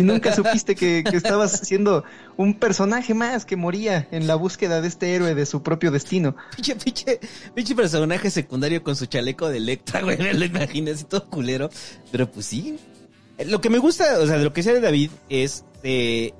nunca 0.00 0.32
supiste 0.34 0.76
que, 0.76 1.02
que 1.02 1.16
estabas 1.16 1.60
siendo 1.64 2.04
un 2.36 2.54
personaje 2.54 3.14
más 3.14 3.44
que 3.44 3.56
moría 3.56 4.06
en 4.12 4.28
la 4.28 4.36
búsqueda 4.36 4.80
de 4.80 4.86
este 4.86 5.14
héroe 5.14 5.34
de 5.34 5.44
su 5.44 5.62
propio 5.62 5.90
destino. 5.90 6.36
Pinche, 6.54 6.76
pinche, 6.76 7.18
pinche 7.52 7.74
personaje 7.74 8.30
secundario 8.30 8.84
con 8.84 8.94
su 8.94 9.06
chaleco 9.06 9.48
de 9.48 9.56
Electra, 9.56 10.02
güey. 10.02 10.18
Me 10.18 10.34
lo 10.34 10.44
imaginé 10.44 10.92
así 10.92 11.04
todo 11.04 11.28
culero. 11.28 11.68
Pero 12.12 12.30
pues 12.30 12.46
sí. 12.46 12.78
Eh, 13.38 13.44
Lo 13.44 13.60
que 13.60 13.70
me 13.70 13.78
gusta, 13.78 14.18
o 14.20 14.26
sea, 14.26 14.38
de 14.38 14.44
lo 14.44 14.52
que 14.52 14.62
sea 14.62 14.72
de 14.72 14.80
David 14.80 15.10
es 15.28 15.64
de, 15.82 16.34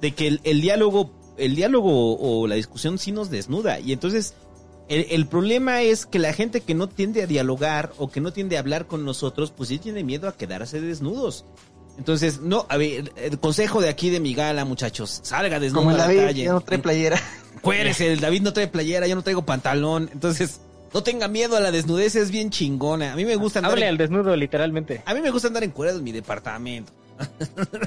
de 0.00 0.12
que 0.12 0.26
el, 0.28 0.40
el 0.44 0.60
diálogo, 0.60 1.10
el 1.36 1.54
diálogo 1.56 2.16
o 2.16 2.46
la 2.46 2.54
discusión 2.56 2.98
sí 2.98 3.12
nos 3.12 3.30
desnuda. 3.30 3.80
Y 3.80 3.92
entonces, 3.92 4.34
el, 4.88 5.06
el 5.10 5.26
problema 5.26 5.82
es 5.82 6.06
que 6.06 6.18
la 6.18 6.32
gente 6.32 6.60
que 6.60 6.74
no 6.74 6.88
tiende 6.88 7.22
a 7.22 7.26
dialogar 7.26 7.92
o 7.98 8.10
que 8.10 8.20
no 8.20 8.32
tiende 8.32 8.56
a 8.56 8.60
hablar 8.60 8.86
con 8.86 9.04
nosotros, 9.04 9.50
pues 9.50 9.68
sí 9.68 9.78
tiene 9.78 10.04
miedo 10.04 10.28
a 10.28 10.36
quedarse 10.36 10.80
desnudos. 10.80 11.44
Entonces, 11.98 12.40
no, 12.40 12.64
a 12.68 12.76
ver, 12.76 13.12
el 13.16 13.38
consejo 13.40 13.80
de 13.80 13.88
aquí 13.88 14.08
de 14.08 14.20
mi 14.20 14.32
gala, 14.32 14.64
muchachos, 14.64 15.18
salga 15.24 15.58
desnudo 15.58 15.82
Como 15.82 15.94
a 15.94 15.98
la 15.98 16.04
David, 16.04 16.20
calle. 16.20 16.44
ya 16.44 16.52
no 16.52 16.60
trae 16.60 16.78
playera. 16.78 17.20
Cuérese, 17.60 18.12
el 18.12 18.20
David 18.20 18.42
no 18.42 18.52
trae 18.52 18.68
playera, 18.68 19.08
yo 19.08 19.16
no 19.16 19.22
traigo 19.22 19.42
pantalón. 19.44 20.08
Entonces, 20.12 20.60
no 20.94 21.02
tenga 21.02 21.26
miedo 21.26 21.56
a 21.56 21.60
la 21.60 21.72
desnudez, 21.72 22.14
es 22.14 22.30
bien 22.30 22.50
chingona. 22.50 23.12
A 23.12 23.16
mí 23.16 23.24
me 23.24 23.34
gusta 23.34 23.58
andar, 23.58 23.72
Hable 23.72 23.86
en, 23.86 23.90
al 23.90 23.98
desnudo, 23.98 24.36
literalmente. 24.36 25.02
a 25.04 25.12
mí 25.12 25.20
me 25.20 25.30
gusta 25.30 25.48
andar 25.48 25.64
en 25.64 25.74
en 25.76 26.04
mi 26.04 26.12
departamento. 26.12 26.92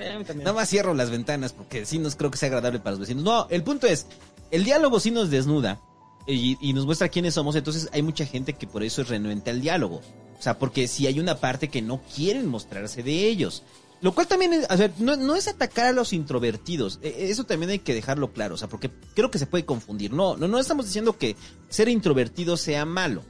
Eh. 0.01 0.24
Nada 0.35 0.53
más 0.53 0.69
cierro 0.69 0.93
las 0.93 1.10
ventanas 1.10 1.53
porque 1.53 1.85
sí 1.85 2.00
nos 2.00 2.16
creo 2.16 2.32
que 2.32 2.38
sea 2.38 2.48
agradable 2.48 2.80
para 2.80 2.92
los 2.92 3.00
vecinos. 3.00 3.24
No, 3.24 3.48
el 3.50 3.64
punto 3.64 3.88
es, 3.88 4.08
el 4.51 4.64
diálogo 4.64 5.00
sí 5.00 5.11
nos 5.11 5.30
desnuda 5.30 5.82
y, 6.27 6.74
nos 6.74 6.85
muestra 6.85 7.10
quiénes 7.10 7.34
somos. 7.34 7.56
Entonces 7.56 7.90
hay 7.93 8.01
mucha 8.01 8.26
gente 8.26 8.53
que 8.53 8.68
por 8.68 8.84
eso 8.84 9.01
es 9.01 9.10
renuente 9.10 9.50
al 9.50 9.61
diálogo. 9.61 10.01
O 10.38 10.42
sea, 10.42 10.58
porque 10.58 10.88
si 10.88 11.08
hay 11.08 11.19
una 11.19 11.40
parte 11.40 11.69
que 11.69 11.82
no 11.82 12.01
quieren 12.16 12.48
mostrarse 12.48 13.03
de 13.03 13.27
ellos. 13.27 13.64
Lo 14.01 14.14
cual 14.14 14.27
también 14.27 14.53
es, 14.53 14.66
o 14.68 14.77
sea, 14.77 14.92
no, 14.98 15.35
es 15.35 15.48
atacar 15.48 15.85
a 15.85 15.92
los 15.92 16.11
introvertidos. 16.11 17.00
E- 17.03 17.30
Eso 17.30 17.43
también 17.43 17.69
hay 17.69 17.80
que 17.80 17.93
dejarlo 17.93 18.34
claro. 18.34 18.56
O 18.56 18.58
sea, 18.58 18.68
porque 18.68 18.90
creo 19.14 19.30
que 19.30 19.38
se 19.40 19.45
puede 19.45 19.66
confundir. 19.66 20.11
No, 20.11 20.35
no 20.38 20.58
estamos 20.58 20.85
diciendo 20.88 21.18
que 21.18 21.35
ser 21.69 21.88
introvertido 21.88 22.58
sea 22.58 22.85
malo. 22.85 23.24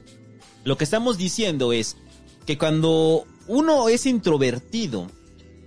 Lo 0.64 0.78
que 0.78 0.84
estamos 0.84 1.18
diciendo 1.18 1.72
es 1.72 1.96
que 2.46 2.56
cuando 2.56 3.26
uno 3.48 3.88
es 3.88 4.06
introvertido 4.06 5.08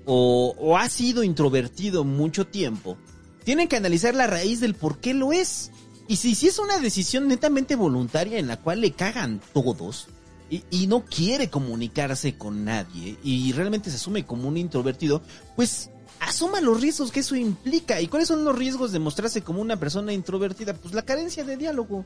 o, 0.06 0.78
ha 0.78 0.90
sido 0.90 1.24
introvertido 1.24 2.04
mucho 2.04 2.46
tiempo, 2.48 2.98
tienen 3.44 3.68
que 3.68 3.78
analizar 3.78 4.16
la 4.16 4.28
raíz 4.28 4.60
del 4.60 4.76
por 4.76 5.00
qué 5.00 5.14
lo 5.14 5.34
es. 5.34 5.72
Y 6.08 6.18
si, 6.18 6.36
si 6.36 6.48
es 6.48 6.60
una 6.60 6.80
decisión 6.80 7.28
netamente 7.28 7.76
voluntaria 7.76 8.38
en 8.38 8.48
la 8.48 8.58
cual 8.58 8.82
le 8.82 8.92
cagan 8.92 9.42
todos 9.54 10.08
y, 10.50 10.88
no 10.88 11.06
quiere 11.06 11.50
comunicarse 11.50 12.38
con 12.38 12.66
nadie 12.66 13.18
y 13.24 13.52
realmente 13.54 13.90
se 13.90 13.96
asume 13.96 14.26
como 14.26 14.48
un 14.48 14.58
introvertido, 14.58 15.22
pues 15.56 15.90
asuma 16.20 16.62
los 16.62 16.80
riesgos 16.80 17.12
que 17.12 17.22
eso 17.22 17.36
implica. 17.36 18.02
¿Y 18.02 18.08
cuáles 18.08 18.28
son 18.28 18.44
los 18.44 18.56
riesgos 18.56 18.92
de 18.92 19.00
mostrarse 19.00 19.42
como 19.42 19.62
una 19.62 19.80
persona 19.80 20.14
introvertida? 20.14 20.74
Pues 20.74 20.94
la 20.94 21.04
carencia 21.04 21.44
de 21.44 21.58
diálogo. 21.58 22.06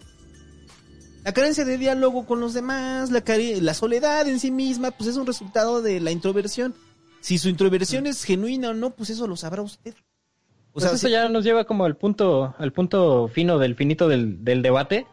La 1.26 1.34
carencia 1.34 1.66
de 1.66 1.78
diálogo 1.78 2.26
con 2.26 2.40
los 2.40 2.54
demás, 2.54 3.12
la, 3.12 3.24
la 3.62 3.74
soledad 3.74 4.28
en 4.28 4.40
sí 4.40 4.52
misma, 4.52 4.92
pues 4.92 5.10
es 5.10 5.18
un 5.18 5.28
resultado 5.28 5.82
de 5.82 6.00
la 6.00 6.12
introversión. 6.12 6.74
Si 7.22 7.38
su 7.38 7.50
introversión 7.50 8.08
es 8.08 8.24
genuina 8.24 8.70
o 8.70 8.74
no, 8.74 8.92
pues 8.92 9.10
eso 9.10 9.28
lo 9.28 9.36
sabrá 9.36 9.62
usted. 9.62 9.94
O 9.94 10.74
Pues 10.74 10.84
sea, 10.86 10.94
eso 10.94 11.08
si- 11.08 11.12
ya 11.14 11.28
nos 11.30 11.44
lleva 11.44 11.64
como 11.66 11.86
al 11.86 11.96
punto, 11.98 12.54
al 12.58 12.72
punto 12.72 13.28
fino 13.28 13.58
del 13.58 13.76
finito 13.76 14.08
del, 14.08 14.44
del 14.44 14.62
debate. 14.62 15.06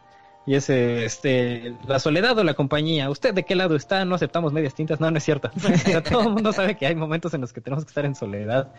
Y 0.45 0.55
es 0.55 0.69
eh, 0.69 1.03
este 1.03 1.75
la 1.87 1.99
soledad 1.99 2.37
o 2.37 2.43
la 2.43 2.53
compañía. 2.53 3.09
¿Usted 3.09 3.33
de 3.33 3.43
qué 3.43 3.53
lado 3.55 3.75
está? 3.75 4.05
No 4.05 4.15
aceptamos 4.15 4.53
medias 4.53 4.73
tintas. 4.75 5.01
No, 5.01 5.11
no 5.11 5.17
es 5.17 5.23
cierto. 5.25 5.51
O 5.57 5.77
sea, 5.77 6.01
todo 6.03 6.21
el 6.21 6.29
mundo 6.29 6.53
sabe 6.53 6.77
que 6.77 6.85
hay 6.87 6.95
momentos 6.95 7.33
en 7.33 7.41
los 7.41 7.51
que 7.51 7.59
tenemos 7.59 7.83
que 7.83 7.89
estar 7.89 8.05
en 8.05 8.15
soledad 8.15 8.71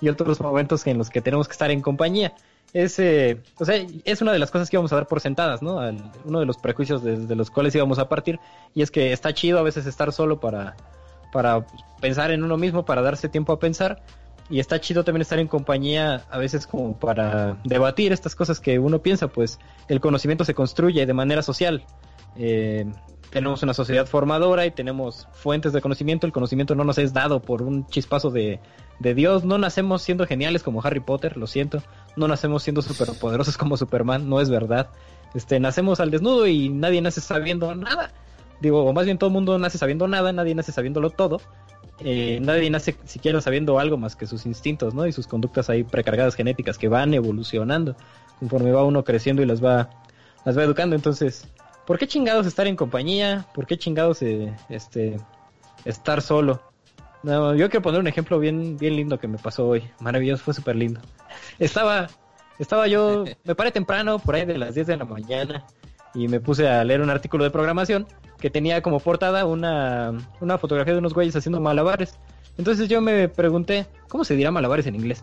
y 0.00 0.08
otros 0.08 0.40
momentos 0.40 0.84
en 0.88 0.98
los 0.98 1.10
que 1.10 1.20
tenemos 1.20 1.46
que 1.46 1.52
estar 1.52 1.70
en 1.70 1.80
compañía. 1.80 2.34
Es, 2.72 2.98
eh, 2.98 3.40
o 3.58 3.64
sea, 3.64 3.76
es 4.04 4.20
una 4.22 4.32
de 4.32 4.38
las 4.40 4.50
cosas 4.50 4.68
que 4.68 4.74
íbamos 4.76 4.92
a 4.92 4.96
dar 4.96 5.06
por 5.06 5.20
sentadas, 5.20 5.62
¿no? 5.62 5.78
Al- 5.78 6.10
uno 6.24 6.40
de 6.40 6.46
los 6.46 6.56
prejuicios 6.58 7.04
desde 7.04 7.36
los 7.36 7.50
cuales 7.52 7.72
íbamos 7.76 8.00
a 8.00 8.08
partir. 8.08 8.40
Y 8.74 8.82
es 8.82 8.90
que 8.90 9.12
está 9.12 9.32
chido 9.32 9.58
a 9.60 9.62
veces 9.62 9.86
estar 9.86 10.12
solo 10.12 10.40
para, 10.40 10.74
para 11.32 11.66
pensar 12.00 12.30
en 12.30 12.44
uno 12.44 12.56
mismo, 12.56 12.84
para 12.84 13.02
darse 13.02 13.28
tiempo 13.28 13.52
a 13.52 13.58
pensar. 13.58 14.02
Y 14.50 14.60
está 14.60 14.80
chido 14.80 15.02
también 15.02 15.22
estar 15.22 15.38
en 15.38 15.48
compañía 15.48 16.24
a 16.30 16.38
veces 16.38 16.66
como 16.66 16.98
para 16.98 17.56
debatir 17.64 18.12
estas 18.12 18.34
cosas 18.34 18.60
que 18.60 18.78
uno 18.78 19.00
piensa, 19.00 19.28
pues 19.28 19.58
el 19.88 20.00
conocimiento 20.00 20.44
se 20.44 20.54
construye 20.54 21.06
de 21.06 21.14
manera 21.14 21.42
social. 21.42 21.84
Eh, 22.36 22.84
tenemos 23.30 23.62
una 23.62 23.72
sociedad 23.72 24.06
formadora 24.06 24.66
y 24.66 24.70
tenemos 24.70 25.26
fuentes 25.32 25.72
de 25.72 25.80
conocimiento. 25.80 26.26
El 26.26 26.32
conocimiento 26.32 26.74
no 26.74 26.84
nos 26.84 26.98
es 26.98 27.14
dado 27.14 27.40
por 27.40 27.62
un 27.62 27.86
chispazo 27.86 28.30
de, 28.30 28.60
de 28.98 29.14
Dios. 29.14 29.44
No 29.44 29.56
nacemos 29.56 30.02
siendo 30.02 30.26
geniales 30.26 30.62
como 30.62 30.82
Harry 30.84 31.00
Potter, 31.00 31.38
lo 31.38 31.46
siento. 31.46 31.82
No 32.14 32.28
nacemos 32.28 32.62
siendo 32.62 32.82
superpoderosos 32.82 33.56
como 33.56 33.78
Superman, 33.78 34.28
no 34.28 34.40
es 34.40 34.50
verdad. 34.50 34.90
Este, 35.34 35.60
nacemos 35.60 35.98
al 36.00 36.10
desnudo 36.10 36.46
y 36.46 36.68
nadie 36.68 37.00
nace 37.00 37.22
sabiendo 37.22 37.74
nada. 37.74 38.12
Digo, 38.62 38.84
o 38.84 38.92
más 38.92 39.06
bien 39.06 39.18
todo 39.18 39.26
el 39.26 39.34
mundo 39.34 39.58
nace 39.58 39.76
sabiendo 39.76 40.06
nada, 40.06 40.32
nadie 40.32 40.54
nace 40.54 40.70
sabiéndolo 40.70 41.10
todo. 41.10 41.40
Eh, 41.98 42.38
nadie 42.40 42.70
nace 42.70 42.96
siquiera 43.04 43.40
sabiendo 43.40 43.80
algo 43.80 43.96
más 43.96 44.14
que 44.14 44.24
sus 44.24 44.46
instintos, 44.46 44.94
¿no? 44.94 45.04
Y 45.04 45.12
sus 45.12 45.26
conductas 45.26 45.68
ahí 45.68 45.82
precargadas 45.82 46.36
genéticas 46.36 46.78
que 46.78 46.86
van 46.86 47.12
evolucionando 47.12 47.96
conforme 48.38 48.70
va 48.70 48.84
uno 48.84 49.02
creciendo 49.02 49.42
y 49.42 49.46
las 49.46 49.62
va, 49.62 49.90
las 50.44 50.56
va 50.56 50.62
educando. 50.62 50.94
Entonces, 50.94 51.48
¿por 51.88 51.98
qué 51.98 52.06
chingados 52.06 52.46
estar 52.46 52.68
en 52.68 52.76
compañía? 52.76 53.46
¿Por 53.52 53.66
qué 53.66 53.76
chingados 53.76 54.22
eh, 54.22 54.54
este, 54.68 55.16
estar 55.84 56.22
solo? 56.22 56.62
No, 57.24 57.56
yo 57.56 57.68
quiero 57.68 57.82
poner 57.82 57.98
un 58.00 58.06
ejemplo 58.06 58.38
bien, 58.38 58.76
bien 58.76 58.94
lindo 58.94 59.18
que 59.18 59.26
me 59.26 59.38
pasó 59.38 59.66
hoy. 59.66 59.82
Maravilloso, 59.98 60.44
fue 60.44 60.54
súper 60.54 60.76
lindo. 60.76 61.00
Estaba, 61.58 62.06
estaba 62.60 62.86
yo, 62.86 63.24
me 63.42 63.56
paré 63.56 63.72
temprano, 63.72 64.20
por 64.20 64.36
ahí 64.36 64.44
de 64.44 64.56
las 64.56 64.76
10 64.76 64.86
de 64.86 64.96
la 64.96 65.04
mañana, 65.04 65.64
y 66.14 66.28
me 66.28 66.38
puse 66.38 66.68
a 66.68 66.84
leer 66.84 67.00
un 67.00 67.10
artículo 67.10 67.42
de 67.42 67.50
programación 67.50 68.06
que 68.42 68.50
tenía 68.50 68.82
como 68.82 68.98
portada 68.98 69.44
una, 69.46 70.12
una 70.40 70.58
fotografía 70.58 70.92
de 70.94 70.98
unos 70.98 71.14
güeyes 71.14 71.36
haciendo 71.36 71.60
malabares. 71.60 72.18
Entonces 72.58 72.88
yo 72.88 73.00
me 73.00 73.28
pregunté, 73.28 73.86
¿cómo 74.08 74.24
se 74.24 74.34
dirá 74.34 74.50
malabares 74.50 74.84
en 74.88 74.96
inglés? 74.96 75.22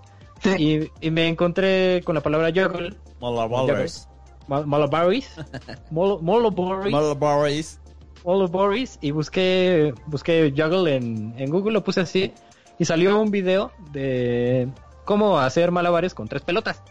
Y, 0.58 0.90
y 1.02 1.12
me 1.12 1.28
encontré 1.28 2.02
con 2.06 2.16
la 2.16 2.22
palabra 2.22 2.48
juggle, 2.48 2.96
Malabares. 3.20 4.08
ma- 4.48 4.62
malabaris, 4.66 5.30
mol- 5.92 6.22
malabaris, 6.22 6.92
Malabares. 6.94 7.80
malabaris, 8.26 8.98
y 9.02 9.12
busqué, 9.12 9.94
busqué 10.06 10.54
juggle 10.56 10.96
en, 10.96 11.36
en 11.38 11.50
Google, 11.52 11.74
lo 11.74 11.84
puse 11.84 12.00
así, 12.00 12.32
y 12.80 12.86
salió 12.86 13.20
un 13.20 13.32
video 13.32 13.74
de 13.92 14.70
cómo 15.04 15.40
hacer 15.40 15.72
malabares 15.72 16.14
con 16.14 16.30
tres 16.30 16.42
pelotas. 16.42 16.82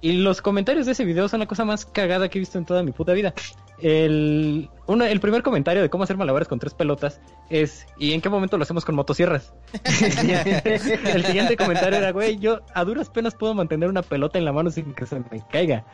Y 0.00 0.12
los 0.12 0.40
comentarios 0.40 0.86
de 0.86 0.92
ese 0.92 1.04
video 1.04 1.28
son 1.28 1.40
la 1.40 1.46
cosa 1.46 1.66
más 1.66 1.84
cagada 1.84 2.30
que 2.30 2.38
he 2.38 2.40
visto 2.40 2.56
en 2.56 2.64
toda 2.64 2.82
mi 2.82 2.90
puta 2.92 3.12
vida. 3.12 3.34
El, 3.82 4.68
uno- 4.86 5.04
el 5.04 5.20
primer 5.20 5.42
comentario 5.42 5.82
de 5.82 5.88
cómo 5.90 6.04
hacer 6.04 6.16
malabares 6.16 6.48
con 6.48 6.58
tres 6.58 6.74
pelotas 6.74 7.20
es 7.48 7.86
¿y 7.98 8.12
en 8.12 8.20
qué 8.20 8.28
momento 8.28 8.56
lo 8.58 8.62
hacemos 8.62 8.84
con 8.84 8.94
motosierras? 8.94 9.54
el 9.84 11.24
siguiente 11.24 11.56
comentario 11.56 11.98
era, 11.98 12.12
güey, 12.12 12.38
yo 12.38 12.60
a 12.74 12.84
duras 12.84 13.08
penas 13.10 13.34
puedo 13.34 13.54
mantener 13.54 13.88
una 13.88 14.02
pelota 14.02 14.38
en 14.38 14.44
la 14.44 14.52
mano 14.52 14.70
sin 14.70 14.92
que 14.94 15.06
se 15.06 15.20
me 15.20 15.42
caiga. 15.50 15.84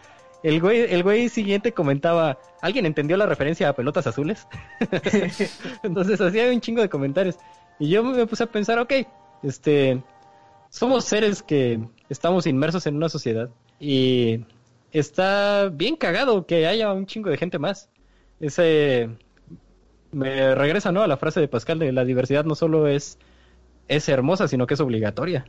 El 0.42 0.60
güey, 0.60 0.92
el 0.92 1.02
güey 1.02 1.28
siguiente 1.28 1.72
comentaba, 1.72 2.38
¿alguien 2.60 2.86
entendió 2.86 3.16
la 3.16 3.26
referencia 3.26 3.68
a 3.68 3.72
pelotas 3.72 4.06
azules? 4.06 4.46
Entonces 5.82 6.20
hacía 6.20 6.50
un 6.50 6.60
chingo 6.60 6.82
de 6.82 6.88
comentarios. 6.88 7.36
Y 7.78 7.88
yo 7.88 8.02
me 8.02 8.26
puse 8.26 8.44
a 8.44 8.46
pensar, 8.46 8.78
ok, 8.78 8.92
este, 9.42 10.02
somos 10.68 11.04
seres 11.04 11.42
que 11.42 11.80
estamos 12.08 12.46
inmersos 12.46 12.86
en 12.86 12.96
una 12.96 13.08
sociedad 13.08 13.48
y 13.80 14.44
está 14.98 15.68
bien 15.68 15.96
cagado 15.96 16.46
que 16.46 16.66
haya 16.66 16.92
un 16.92 17.06
chingo 17.06 17.30
de 17.30 17.36
gente 17.36 17.58
más. 17.58 17.88
Ese 18.40 19.08
me 20.12 20.54
regresa, 20.54 20.92
¿no? 20.92 21.02
A 21.02 21.06
la 21.06 21.16
frase 21.16 21.40
de 21.40 21.48
Pascal 21.48 21.78
de 21.78 21.92
la 21.92 22.04
diversidad 22.04 22.44
no 22.44 22.54
solo 22.54 22.86
es 22.88 23.18
es 23.88 24.08
hermosa, 24.08 24.48
sino 24.48 24.66
que 24.66 24.74
es 24.74 24.80
obligatoria. 24.80 25.46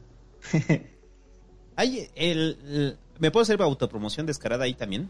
Hay 1.75 2.09
el, 2.15 2.57
el- 2.65 2.97
¿Me 3.19 3.31
puedo 3.31 3.41
hacer 3.43 3.61
autopromoción 3.61 4.25
descarada 4.25 4.65
ahí 4.65 4.73
también? 4.73 5.09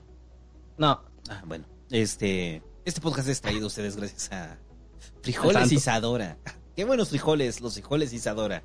No, 0.78 1.02
Ah, 1.30 1.42
bueno. 1.46 1.66
Este, 1.92 2.62
este 2.86 3.02
podcast 3.02 3.28
es 3.28 3.42
traído 3.42 3.66
a 3.66 3.68
ustedes 3.68 3.98
gracias 3.98 4.32
a 4.32 4.58
Frijoles. 5.22 5.72
Isadora. 5.72 6.38
Qué 6.76 6.86
buenos 6.86 7.10
frijoles, 7.10 7.60
los 7.60 7.74
frijoles 7.74 8.14
Isadora. 8.14 8.64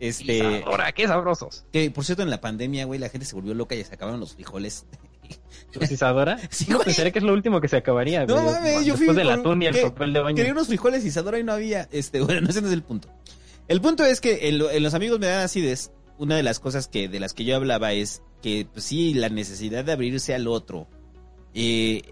Este, 0.00 0.64
ahora 0.64 0.90
qué 0.92 1.06
sabrosos. 1.06 1.66
que 1.70 1.90
por 1.90 2.06
cierto 2.06 2.22
en 2.22 2.30
la 2.30 2.40
pandemia, 2.40 2.86
güey, 2.86 2.98
la 2.98 3.10
gente 3.10 3.26
se 3.26 3.34
volvió 3.34 3.52
loca 3.52 3.74
y 3.74 3.84
se 3.84 3.92
acabaron 3.94 4.18
los 4.18 4.34
frijoles. 4.34 4.86
Isadora. 5.90 6.38
Sí, 6.50 6.66
no 6.68 6.78
pensaría 6.80 7.12
que 7.12 7.18
es 7.20 7.24
lo 7.24 7.32
último 7.32 7.60
que 7.60 7.68
se 7.68 7.76
acabaría. 7.76 8.26
No 8.26 8.34
güey. 8.42 8.44
mames, 8.54 8.84
yo 8.84 8.96
fui 8.96 9.06
Después 9.06 9.16
del 9.16 9.30
atún 9.30 9.62
y 9.62 9.66
el 9.66 9.76
papel 9.80 10.12
de 10.12 10.20
baño. 10.20 10.36
Quería 10.36 10.52
unos 10.52 10.66
frijoles 10.66 11.04
Isadora 11.04 11.38
y 11.38 11.44
no 11.44 11.52
había. 11.52 11.88
Este, 11.92 12.20
bueno, 12.22 12.48
ese 12.50 12.60
no 12.60 12.68
es 12.68 12.74
el 12.74 12.82
punto. 12.82 13.08
El 13.68 13.80
punto 13.80 14.04
es 14.04 14.20
que 14.20 14.48
en, 14.48 14.58
lo- 14.58 14.70
en 14.70 14.82
los 14.82 14.94
amigos 14.94 15.18
me 15.20 15.26
dan 15.26 15.42
acides, 15.44 15.92
una 16.18 16.36
de 16.36 16.42
las 16.42 16.58
cosas 16.58 16.88
que 16.88 17.08
de 17.08 17.20
las 17.20 17.34
que 17.34 17.44
yo 17.44 17.54
hablaba 17.56 17.92
es 17.92 18.22
que 18.42 18.66
pues 18.72 18.84
sí, 18.84 19.14
la 19.14 19.28
necesidad 19.28 19.84
de 19.84 19.92
abrirse 19.92 20.34
al 20.34 20.48
otro. 20.48 20.88
Eh, 21.54 22.02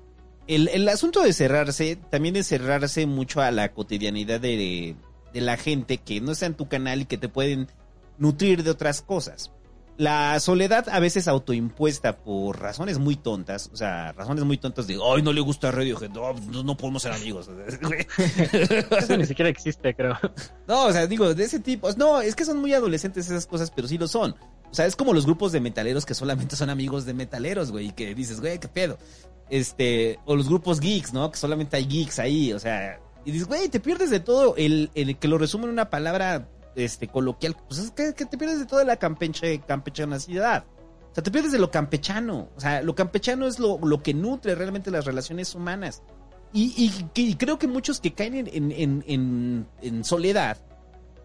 el, 0.47 0.69
el 0.69 0.89
asunto 0.89 1.23
de 1.23 1.33
cerrarse 1.33 1.97
también 2.11 2.37
es 2.37 2.47
cerrarse 2.47 3.07
mucho 3.07 3.41
a 3.41 3.51
la 3.51 3.73
cotidianidad 3.73 4.41
de, 4.41 4.57
de 4.57 4.97
de 5.33 5.41
la 5.43 5.59
gente 5.59 5.99
que 5.99 6.21
no 6.23 6.33
está 6.33 6.47
en 6.47 6.55
tu 6.55 6.69
canal 6.69 7.03
y 7.03 7.05
que 7.05 7.19
te 7.19 7.29
pueden 7.29 7.69
nutrir 8.17 8.63
de 8.63 8.71
otras 8.71 9.03
cosas. 9.03 9.53
La 9.99 10.39
soledad 10.39 10.89
a 10.91 11.01
veces 11.01 11.27
autoimpuesta 11.27 12.19
por 12.19 12.61
razones 12.61 13.01
muy 13.01 13.17
tontas, 13.17 13.69
o 13.73 13.77
sea, 13.77 14.13
razones 14.13 14.45
muy 14.45 14.57
tontas 14.57 14.87
de, 14.87 14.95
ay, 14.95 15.23
no 15.23 15.33
le 15.33 15.41
gusta 15.41 15.73
Radiohead, 15.73 16.11
no, 16.11 16.35
no, 16.35 16.63
no 16.63 16.77
podemos 16.77 17.03
ser 17.03 17.11
amigos. 17.11 17.51
Eso 18.97 19.17
ni 19.17 19.27
siquiera 19.27 19.49
existe, 19.49 19.95
creo. 19.95 20.17
No, 20.69 20.85
o 20.85 20.93
sea, 20.93 21.09
digo, 21.09 21.35
de 21.35 21.43
ese 21.43 21.59
tipo. 21.59 21.91
No, 21.95 22.21
es 22.21 22.37
que 22.37 22.45
son 22.45 22.61
muy 22.61 22.73
adolescentes 22.75 23.27
esas 23.27 23.47
cosas, 23.47 23.73
pero 23.73 23.89
sí 23.89 23.99
lo 23.99 24.07
son. 24.07 24.37
O 24.71 24.75
sea, 24.75 24.87
es 24.87 24.95
como 24.95 25.13
los 25.13 25.27
grupos 25.27 25.51
de 25.51 25.61
metaleros 25.61 26.07
que 26.07 26.15
solamente 26.15 26.55
son 26.55 26.71
amigos 26.71 27.05
de 27.05 27.15
metaleros, 27.15 27.73
güey, 27.73 27.89
y 27.89 27.93
que 27.93 28.15
dices, 28.15 28.41
güey, 28.41 28.61
qué 28.61 28.69
pedo. 28.69 28.99
Este, 29.51 30.21
o 30.27 30.37
los 30.37 30.49
grupos 30.49 30.79
geeks, 30.79 31.13
¿no? 31.13 31.29
Que 31.31 31.39
solamente 31.39 31.77
hay 31.77 31.87
geeks 31.87 32.21
ahí, 32.21 32.53
o 32.53 32.61
sea, 32.61 33.01
y 33.25 33.33
dices, 33.33 33.49
güey, 33.49 33.69
te 33.69 33.81
pierdes 33.81 34.11
de 34.11 34.21
todo. 34.21 34.55
El, 34.57 34.91
el 34.95 35.19
que 35.19 35.29
lo 35.29 35.39
resume 35.39 35.65
en 35.65 35.71
una 35.71 35.91
palabra 35.91 36.49
este, 36.77 37.09
coloquial, 37.09 37.57
pues 37.69 37.81
es 37.81 37.91
que, 37.91 38.13
te 38.13 38.39
pierdes 38.39 38.59
de 38.59 38.67
toda 38.67 38.85
la 38.85 38.97
campeche, 38.97 39.61
campechanosidad. 39.61 40.65
O 41.11 41.15
sea, 41.15 41.23
te 41.25 41.31
pierdes 41.31 41.53
de 41.53 41.59
lo 41.59 41.71
campechano. 41.71 42.49
O 42.57 42.61
sea, 42.61 42.83
lo 42.83 42.95
campechano 42.95 43.47
es 43.47 43.59
lo, 43.59 43.79
lo 43.79 44.03
que 44.03 44.15
nutre 44.15 44.55
realmente 44.55 44.91
las 44.91 45.05
relaciones 45.05 45.55
humanas. 45.55 46.03
Y, 46.53 46.91
y, 47.15 47.35
creo 47.35 47.59
que 47.59 47.67
muchos 47.67 48.01
que 48.01 48.15
caen 48.15 48.35
en, 48.35 48.49
en, 48.49 48.73
en, 48.73 49.05
en- 49.07 49.67
en 49.83 50.05
soledad 50.05 50.57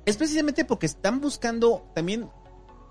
es 0.05 0.17
precisamente 0.17 0.65
porque 0.65 0.85
están 0.85 1.21
buscando 1.21 1.85
también 1.95 2.29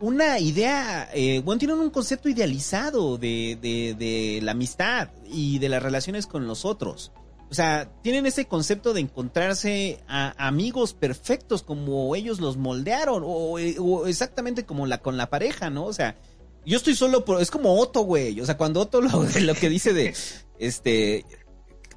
una 0.00 0.38
idea, 0.38 1.10
eh, 1.12 1.42
bueno, 1.44 1.58
tienen 1.58 1.78
un 1.78 1.90
concepto 1.90 2.28
idealizado 2.30 3.18
de, 3.18 3.58
de, 3.60 3.94
de 3.94 4.40
la 4.42 4.52
amistad 4.52 5.10
y 5.30 5.58
de 5.58 5.68
las 5.68 5.82
relaciones 5.82 6.26
con 6.26 6.46
los 6.46 6.64
otros. 6.64 7.12
O 7.52 7.54
sea, 7.54 7.92
tienen 8.00 8.24
ese 8.24 8.46
concepto 8.46 8.94
de 8.94 9.02
encontrarse 9.02 10.02
a 10.08 10.32
amigos 10.38 10.94
perfectos 10.94 11.62
como 11.62 12.16
ellos 12.16 12.40
los 12.40 12.56
moldearon 12.56 13.22
o, 13.26 13.58
o 13.58 14.06
exactamente 14.06 14.64
como 14.64 14.86
la 14.86 15.02
con 15.02 15.18
la 15.18 15.28
pareja, 15.28 15.68
¿no? 15.68 15.84
O 15.84 15.92
sea, 15.92 16.16
yo 16.64 16.78
estoy 16.78 16.94
solo 16.94 17.26
por... 17.26 17.42
Es 17.42 17.50
como 17.50 17.78
Otto, 17.78 18.04
güey. 18.04 18.40
O 18.40 18.46
sea, 18.46 18.56
cuando 18.56 18.80
Otto 18.80 19.02
lo, 19.02 19.10
lo 19.40 19.54
que 19.54 19.68
dice 19.68 19.92
de... 19.92 20.14
Este... 20.58 21.26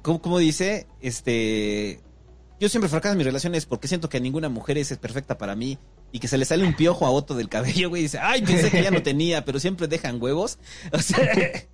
¿Cómo, 0.02 0.20
cómo 0.20 0.36
dice? 0.36 0.88
Este... 1.00 2.02
Yo 2.60 2.68
siempre 2.68 2.90
fracaso 2.90 3.12
en 3.12 3.18
mis 3.18 3.26
relaciones 3.26 3.64
porque 3.64 3.88
siento 3.88 4.10
que 4.10 4.20
ninguna 4.20 4.50
mujer 4.50 4.76
es 4.76 4.94
perfecta 4.98 5.38
para 5.38 5.56
mí 5.56 5.78
y 6.16 6.18
que 6.18 6.28
se 6.28 6.38
le 6.38 6.46
sale 6.46 6.64
un 6.64 6.72
piojo 6.72 7.04
a 7.04 7.10
Otto 7.10 7.34
del 7.34 7.50
cabello, 7.50 7.90
güey, 7.90 8.00
dice, 8.00 8.18
ay, 8.18 8.40
pensé 8.40 8.70
que 8.70 8.82
ya 8.82 8.90
no 8.90 9.02
tenía, 9.02 9.44
pero 9.44 9.60
siempre 9.60 9.86
dejan 9.86 10.20
huevos. 10.20 10.58
O 10.92 10.98
sea, 10.98 11.30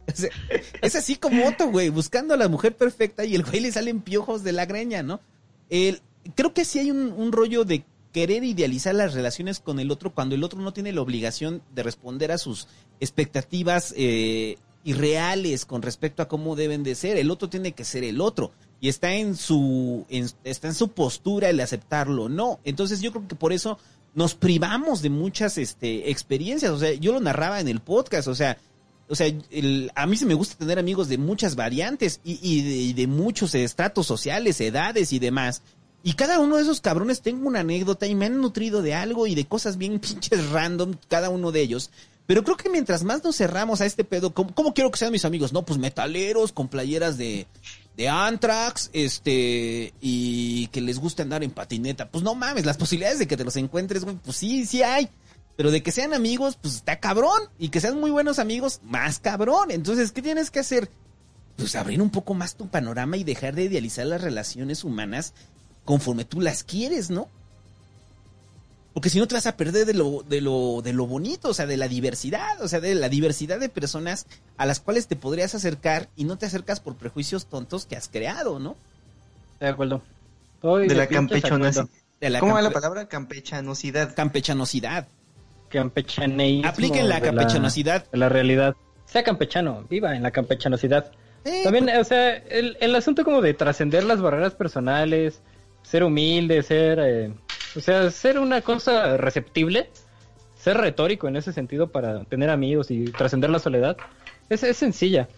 o 0.09 0.85
es 0.85 0.97
así 0.97 1.15
como 1.15 1.47
Otto, 1.47 1.69
güey, 1.69 1.91
buscando 1.91 2.35
a 2.35 2.37
la 2.37 2.49
mujer 2.49 2.77
perfecta 2.77 3.25
y 3.25 3.37
el 3.37 3.45
güey 3.45 3.61
le 3.61 3.71
salen 3.71 4.01
piojos 4.01 4.43
de 4.43 4.51
la 4.51 4.67
greña, 4.67 5.05
¿no? 5.05 5.21
El, 5.71 6.03
creo 6.35 6.53
que 6.53 6.65
sí 6.65 6.81
hay 6.81 6.91
un, 6.91 7.31
rollo 7.31 7.65
de 7.65 7.85
querer 8.13 8.43
idealizar 8.43 8.97
las 8.97 9.15
relaciones 9.15 9.61
con 9.61 9.79
el 9.79 9.93
otro 9.93 10.13
cuando 10.13 10.35
el 10.35 10.43
otro 10.43 10.59
no 10.59 10.73
tiene 10.73 10.91
la 10.91 11.03
obligación 11.03 11.63
de 11.73 11.85
responder 11.85 12.33
a 12.33 12.39
sus 12.39 12.67
expectativas 12.99 13.95
eh, 13.97 14.57
irreales 14.83 15.65
con 15.67 15.83
respecto 15.83 16.21
a 16.21 16.27
cómo 16.27 16.57
deben 16.57 16.83
de 16.83 16.97
ser. 16.97 17.17
El 17.17 17.31
otro 17.31 17.49
tiene 17.49 17.73
que 17.73 17.85
ser 17.85 18.03
el 18.03 18.21
otro 18.21 18.51
y 18.83 18.89
está 18.89 19.15
en 19.15 19.37
su 19.37 20.05
está 20.43 20.67
en 20.67 20.75
su 20.75 20.89
postura 20.89 21.49
el 21.49 21.61
aceptarlo, 21.61 22.29
no. 22.29 22.59
Entonces 22.65 23.01
yo 23.01 23.13
creo 23.13 23.29
que 23.29 23.37
por 23.37 23.53
eso 23.53 23.79
nos 24.15 24.35
privamos 24.35 25.03
de 25.03 25.11
muchas 25.11 25.59
este 25.59 26.11
experiencias, 26.11 26.71
o 26.73 26.79
sea, 26.79 26.93
yo 26.95 27.13
lo 27.13 27.21
narraba 27.21 27.61
en 27.61 27.69
el 27.69 27.81
podcast, 27.81 28.29
o 28.29 28.35
sea, 28.35 28.59
o 29.09 29.15
sea, 29.15 29.27
el- 29.51 29.91
a 29.95 30.07
mí 30.07 30.17
sí 30.17 30.25
me 30.25 30.35
gusta 30.35 30.57
tener 30.57 30.79
amigos 30.79 31.09
de 31.09 31.19
muchas 31.19 31.57
variantes 31.57 32.21
y, 32.25 32.39
y 32.43 32.93
de 32.93 33.07
muchos 33.07 33.55
estratos 33.55 34.07
sociales, 34.07 34.61
edades 34.61 35.13
y 35.13 35.19
demás. 35.19 35.63
Y 36.05 36.15
cada 36.15 36.41
uno 36.41 36.57
de 36.57 36.63
esos 36.63 36.81
cabrones 36.81 37.21
tengo 37.23 37.47
una 37.47 37.61
anécdota 37.61 38.07
y 38.07 38.15
me 38.15 38.27
han 38.27 38.41
nutrido 38.41 38.83
de 38.83 38.95
algo 38.95 39.27
y 39.27 39.35
de 39.35 39.45
cosas 39.45 39.77
bien 39.77 39.99
pinches 40.01 40.51
random, 40.51 40.95
cada 41.09 41.31
uno 41.31 41.53
de 41.53 41.61
ellos. 41.61 41.91
Pero 42.27 42.45
creo 42.45 42.57
que 42.57 42.71
mientras 42.71 43.03
más 43.05 43.23
nos 43.25 43.37
cerramos 43.37 43.81
a 43.81 43.87
este 43.87 44.05
pedo, 44.05 44.33
¿cómo, 44.33 44.55
cómo 44.55 44.75
quiero 44.75 44.91
que 44.91 44.99
sean 44.99 45.13
mis 45.13 45.25
amigos? 45.25 45.53
No, 45.53 45.65
pues 45.65 45.79
metaleros 45.79 46.53
con 46.53 46.69
playeras 46.69 47.19
de, 47.19 47.47
de 47.97 48.09
Anthrax, 48.09 48.91
este, 48.93 49.93
y 50.01 50.67
que 50.69 50.81
les 50.81 50.99
guste 50.99 51.23
andar 51.23 51.43
en 51.43 51.51
patineta. 51.51 52.11
Pues 52.11 52.25
no 52.25 52.35
mames, 52.35 52.65
las 52.65 52.77
posibilidades 52.77 53.19
de 53.19 53.27
que 53.27 53.37
te 53.37 53.45
los 53.45 53.57
encuentres, 53.57 54.05
güey, 54.05 54.17
pues 54.17 54.37
sí, 54.37 54.67
sí 54.67 54.83
hay. 54.83 55.09
Pero 55.57 55.71
de 55.71 55.83
que 55.83 55.93
sean 55.93 56.15
amigos, 56.15 56.57
pues 56.61 56.77
está 56.77 56.99
cabrón. 56.99 57.43
Y 57.59 57.69
que 57.69 57.81
sean 57.81 58.01
muy 58.01 58.11
buenos 58.11 58.39
amigos, 58.39 58.81
más 58.83 59.19
cabrón. 59.19 59.71
Entonces, 59.71 60.13
¿qué 60.13 60.23
tienes 60.23 60.51
que 60.51 60.61
hacer? 60.61 60.91
Pues 61.57 61.77
abrir 61.77 62.01
un 62.01 62.11
poco 62.11 62.35
más 62.35 62.55
tu 62.55 62.69
panorama 62.69 63.17
y 63.17 63.25
dejar 63.25 63.55
de 63.55 63.65
idealizar 63.65 64.07
las 64.07 64.23
relaciones 64.23 64.85
humanas 64.85 65.35
conforme 65.85 66.25
tú 66.25 66.41
las 66.41 66.65
quieres, 66.65 67.11
¿no? 67.11 67.29
Porque 68.95 69.09
si 69.09 69.19
no 69.19 69.27
te 69.27 69.35
vas 69.35 69.47
a 69.47 69.57
perder 69.57 69.87
de 69.87 69.95
lo, 69.95 70.23
de 70.23 70.41
lo, 70.41 70.83
de 70.83 70.93
lo 70.93 71.07
bonito, 71.07 71.49
o 71.49 71.55
sea, 71.55 71.67
de 71.67 71.77
la 71.77 71.89
diversidad, 71.89 72.61
o 72.61 72.69
sea, 72.69 72.81
de 72.81 72.95
la 72.95 73.09
diversidad 73.09 73.59
de 73.59 73.69
personas 73.69 74.27
a 74.59 74.67
las 74.67 74.81
cuales 74.81 75.07
te 75.07 75.17
podrías 75.17 75.55
acercar 75.55 76.09
y 76.15 76.25
no 76.25 76.37
te 76.37 76.47
acercas 76.47 76.81
por 76.81 76.97
prejuicios 76.97 77.47
tontos 77.47 77.87
que 77.87 77.97
has 77.97 78.09
creado, 78.09 78.59
¿no? 78.59 78.77
De 79.61 79.69
acuerdo. 79.69 80.03
Estoy 80.57 80.89
De 80.89 80.95
la 80.95 81.09
la 82.31 82.41
¿Cómo 82.41 82.55
va 82.55 82.63
la 82.63 82.71
palabra? 82.71 83.09
Campechanosidad. 83.09 84.15
campechanosidad. 84.15 85.09
Campechaneísmo 85.71 86.69
Apliquen 86.69 87.09
la 87.09 87.17
de 87.17 87.23
campechanosidad. 87.23 88.11
de 88.11 88.19
la 88.19 88.29
realidad. 88.29 88.77
Sea 89.07 89.25
campechano, 89.25 89.85
viva 89.89 90.15
en 90.15 90.23
la 90.23 90.31
campechanosidad. 90.31 91.11
Eh, 91.45 91.63
También, 91.65 91.89
o 91.89 92.05
sea, 92.05 92.37
el, 92.37 92.77
el 92.81 92.95
asunto 92.95 93.25
como 93.25 93.41
de 93.41 93.55
trascender 93.55 94.05
las 94.05 94.21
barreras 94.21 94.55
personales, 94.55 95.41
ser 95.83 96.05
humilde, 96.05 96.63
ser, 96.63 96.99
eh, 97.01 97.35
o 97.77 97.81
sea, 97.81 98.11
ser 98.11 98.39
una 98.39 98.61
cosa 98.61 99.17
receptible, 99.17 99.91
ser 100.57 100.77
retórico 100.77 101.29
en 101.29 101.37
ese 101.37 101.53
sentido 101.53 101.91
para 101.91 102.25
tener 102.25 102.51
amigos 102.51 102.91
y 102.91 103.05
trascender 103.05 103.51
la 103.51 103.59
soledad, 103.59 103.97
es, 104.49 104.63
es 104.63 104.77
sencilla. 104.77 105.29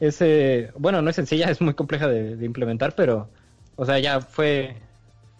Es, 0.00 0.20
eh, 0.20 0.70
bueno, 0.76 1.02
no 1.02 1.10
es 1.10 1.16
sencilla, 1.16 1.46
es 1.50 1.60
muy 1.60 1.74
compleja 1.74 2.08
de, 2.08 2.36
de 2.36 2.46
implementar, 2.46 2.94
pero, 2.94 3.28
o 3.76 3.84
sea, 3.84 3.98
ya 3.98 4.20
fue, 4.20 4.76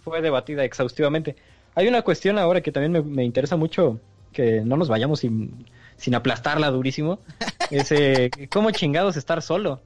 fue 0.02 0.22
debatida 0.22 0.64
exhaustivamente. 0.64 1.36
Hay 1.74 1.88
una 1.88 2.02
cuestión 2.02 2.38
ahora 2.38 2.60
que 2.60 2.72
también 2.72 2.92
me, 2.92 3.02
me 3.02 3.24
interesa 3.24 3.56
mucho, 3.56 4.00
que 4.32 4.60
no 4.60 4.76
nos 4.76 4.88
vayamos 4.88 5.20
sin, 5.20 5.66
sin 5.96 6.14
aplastarla 6.14 6.70
durísimo, 6.70 7.18
es 7.70 7.90
eh, 7.92 8.30
cómo 8.50 8.70
chingados 8.70 9.16
estar 9.16 9.42
solo. 9.42 9.80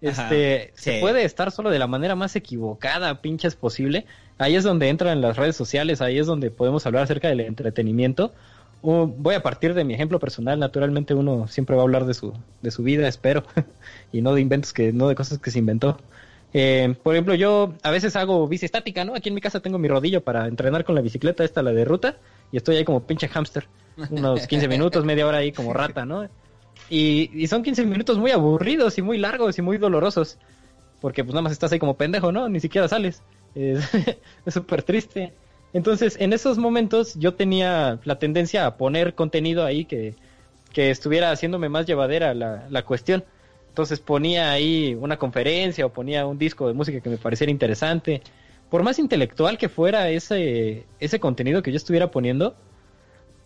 Este, 0.00 0.56
Ajá, 0.56 0.72
se 0.74 1.00
puede 1.00 1.24
estar 1.24 1.50
solo 1.50 1.70
de 1.70 1.78
la 1.78 1.86
manera 1.86 2.14
más 2.14 2.36
equivocada, 2.36 3.22
pinches 3.22 3.56
posible. 3.56 4.04
Ahí 4.38 4.56
es 4.56 4.64
donde 4.64 4.88
entran 4.88 5.20
las 5.20 5.36
redes 5.36 5.56
sociales, 5.56 6.00
ahí 6.00 6.18
es 6.18 6.26
donde 6.26 6.50
podemos 6.50 6.84
hablar 6.86 7.04
acerca 7.04 7.28
del 7.28 7.40
entretenimiento. 7.40 8.32
Uh, 8.82 9.06
voy 9.06 9.34
a 9.34 9.42
partir 9.42 9.74
de 9.74 9.84
mi 9.84 9.94
ejemplo 9.94 10.18
personal, 10.18 10.58
naturalmente 10.58 11.14
uno 11.14 11.48
siempre 11.48 11.76
va 11.76 11.82
a 11.82 11.84
hablar 11.84 12.04
de 12.04 12.14
su, 12.14 12.34
de 12.60 12.70
su 12.70 12.82
vida, 12.82 13.08
espero, 13.08 13.44
y 14.12 14.20
no 14.20 14.34
de 14.34 14.40
inventos 14.40 14.72
que, 14.72 14.92
no 14.92 15.08
de 15.08 15.14
cosas 15.14 15.38
que 15.38 15.50
se 15.50 15.58
inventó. 15.58 15.98
Eh, 16.52 16.94
por 17.02 17.14
ejemplo, 17.14 17.34
yo 17.34 17.74
a 17.82 17.90
veces 17.90 18.14
hago 18.14 18.46
bici 18.46 18.66
estática, 18.66 19.04
¿no? 19.04 19.14
Aquí 19.14 19.28
en 19.28 19.34
mi 19.34 19.40
casa 19.40 19.60
tengo 19.60 19.78
mi 19.78 19.88
rodillo 19.88 20.22
para 20.22 20.46
entrenar 20.46 20.84
con 20.84 20.94
la 20.94 21.00
bicicleta, 21.00 21.44
esta 21.44 21.62
la 21.62 21.72
de 21.72 21.84
ruta, 21.84 22.16
y 22.52 22.58
estoy 22.58 22.76
ahí 22.76 22.84
como 22.84 23.04
pinche 23.04 23.28
hámster, 23.28 23.66
unos 24.10 24.46
15 24.48 24.68
minutos, 24.68 25.04
media 25.04 25.26
hora 25.26 25.38
ahí 25.38 25.52
como 25.52 25.72
rata, 25.72 26.04
¿no? 26.04 26.28
Y, 26.90 27.30
y 27.32 27.46
son 27.46 27.62
15 27.62 27.86
minutos 27.86 28.18
muy 28.18 28.32
aburridos 28.32 28.98
y 28.98 29.02
muy 29.02 29.16
largos 29.16 29.56
y 29.58 29.62
muy 29.62 29.78
dolorosos, 29.78 30.38
porque 31.00 31.24
pues 31.24 31.32
nada 31.32 31.42
más 31.42 31.52
estás 31.52 31.72
ahí 31.72 31.78
como 31.78 31.96
pendejo, 31.96 32.32
¿no? 32.32 32.48
Ni 32.48 32.60
siquiera 32.60 32.86
sales. 32.86 33.22
Es 34.46 34.54
súper 34.54 34.82
triste. 34.82 35.32
Entonces, 35.72 36.16
en 36.20 36.32
esos 36.32 36.58
momentos 36.58 37.14
yo 37.16 37.34
tenía 37.34 37.98
la 38.04 38.18
tendencia 38.18 38.66
a 38.66 38.76
poner 38.76 39.14
contenido 39.14 39.64
ahí 39.64 39.84
que, 39.84 40.14
que 40.72 40.90
estuviera 40.90 41.30
haciéndome 41.30 41.68
más 41.68 41.86
llevadera 41.86 42.34
la, 42.34 42.66
la 42.70 42.84
cuestión. 42.84 43.24
Entonces 43.68 43.98
ponía 43.98 44.52
ahí 44.52 44.94
una 44.94 45.18
conferencia 45.18 45.84
o 45.86 45.92
ponía 45.92 46.26
un 46.26 46.38
disco 46.38 46.68
de 46.68 46.74
música 46.74 47.00
que 47.00 47.10
me 47.10 47.16
pareciera 47.16 47.50
interesante. 47.50 48.22
Por 48.70 48.84
más 48.84 48.98
intelectual 49.00 49.58
que 49.58 49.68
fuera 49.68 50.10
ese, 50.10 50.86
ese 51.00 51.18
contenido 51.18 51.62
que 51.62 51.72
yo 51.72 51.76
estuviera 51.76 52.10
poniendo, 52.10 52.56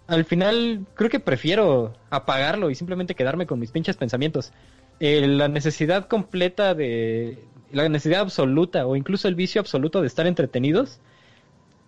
al 0.06 0.24
final 0.24 0.86
creo 0.94 1.10
que 1.10 1.20
prefiero 1.20 1.94
apagarlo 2.10 2.70
y 2.70 2.74
simplemente 2.74 3.14
quedarme 3.14 3.46
con 3.46 3.58
mis 3.58 3.70
pinches 3.70 3.96
pensamientos. 3.96 4.52
Eh, 5.00 5.26
la 5.26 5.48
necesidad 5.48 6.08
completa 6.08 6.74
de... 6.74 7.38
La 7.72 7.88
necesidad 7.88 8.20
absoluta 8.20 8.86
o 8.86 8.96
incluso 8.96 9.28
el 9.28 9.34
vicio 9.34 9.60
absoluto 9.60 10.00
de 10.00 10.06
estar 10.06 10.26
entretenidos 10.26 11.00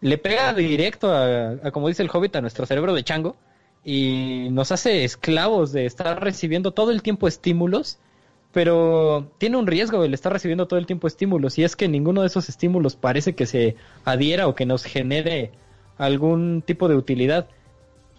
le 0.01 0.19
pega 0.19 0.53
directo 0.55 1.13
a, 1.13 1.71
como 1.73 1.89
dice 1.89 2.03
el 2.03 2.11
hobbit, 2.13 2.37
a 2.37 2.41
nuestro 2.41 2.67
cerebro 2.67 2.95
de 2.95 3.05
chango 3.05 3.37
y 3.85 4.49
nos 4.51 4.73
hace 4.73 5.05
esclavos 5.05 5.73
de 5.73 5.87
estar 5.87 6.23
recibiendo 6.23 6.73
todo 6.73 6.91
el 6.91 7.03
tiempo 7.03 7.29
estímulos, 7.29 7.99
pero 8.53 9.31
tiene 9.39 9.57
un 9.57 9.67
riesgo 9.67 10.05
el 10.05 10.15
estar 10.15 10.33
recibiendo 10.33 10.67
todo 10.67 10.79
el 10.79 10.87
tiempo 10.87 11.07
estímulos 11.07 11.59
y 11.59 11.65
es 11.65 11.77
que 11.77 11.89
ninguno 11.89 12.23
de 12.23 12.27
esos 12.27 12.49
estímulos 12.49 12.97
parece 12.97 13.35
que 13.35 13.47
se 13.47 13.77
adhiera 14.05 14.49
o 14.49 14.55
que 14.55 14.67
nos 14.67 14.85
genere 14.85 15.53
algún 15.99 16.63
tipo 16.63 16.89
de 16.89 16.97
utilidad. 16.97 17.49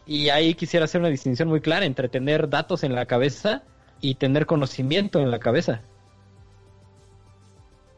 Y 0.06 0.30
ahí 0.30 0.56
quisiera 0.56 0.86
hacer 0.86 1.02
una 1.02 1.10
distinción 1.10 1.48
muy 1.48 1.62
clara 1.62 1.86
entre 1.86 2.10
tener 2.10 2.50
datos 2.50 2.84
en 2.84 2.96
la 2.96 3.06
cabeza 3.06 3.64
y 4.02 4.16
tener 4.16 4.46
conocimiento 4.46 5.20
en 5.20 5.32
la 5.32 5.40
cabeza. 5.40 5.82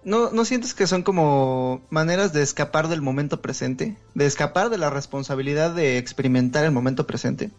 ¿No, 0.05 0.31
¿No 0.31 0.43
sientes 0.45 0.73
que 0.73 0.87
son 0.87 1.03
como 1.03 1.81
maneras 1.89 2.33
de 2.33 2.41
escapar 2.41 2.89
del 2.89 3.01
momento 3.01 3.41
presente? 3.41 3.95
De 4.13 4.25
escapar 4.25 4.69
de 4.69 4.77
la 4.77 4.89
responsabilidad 4.89 5.73
de 5.73 5.97
experimentar 5.97 6.65
el 6.65 6.71
momento 6.71 7.07
presente. 7.07 7.51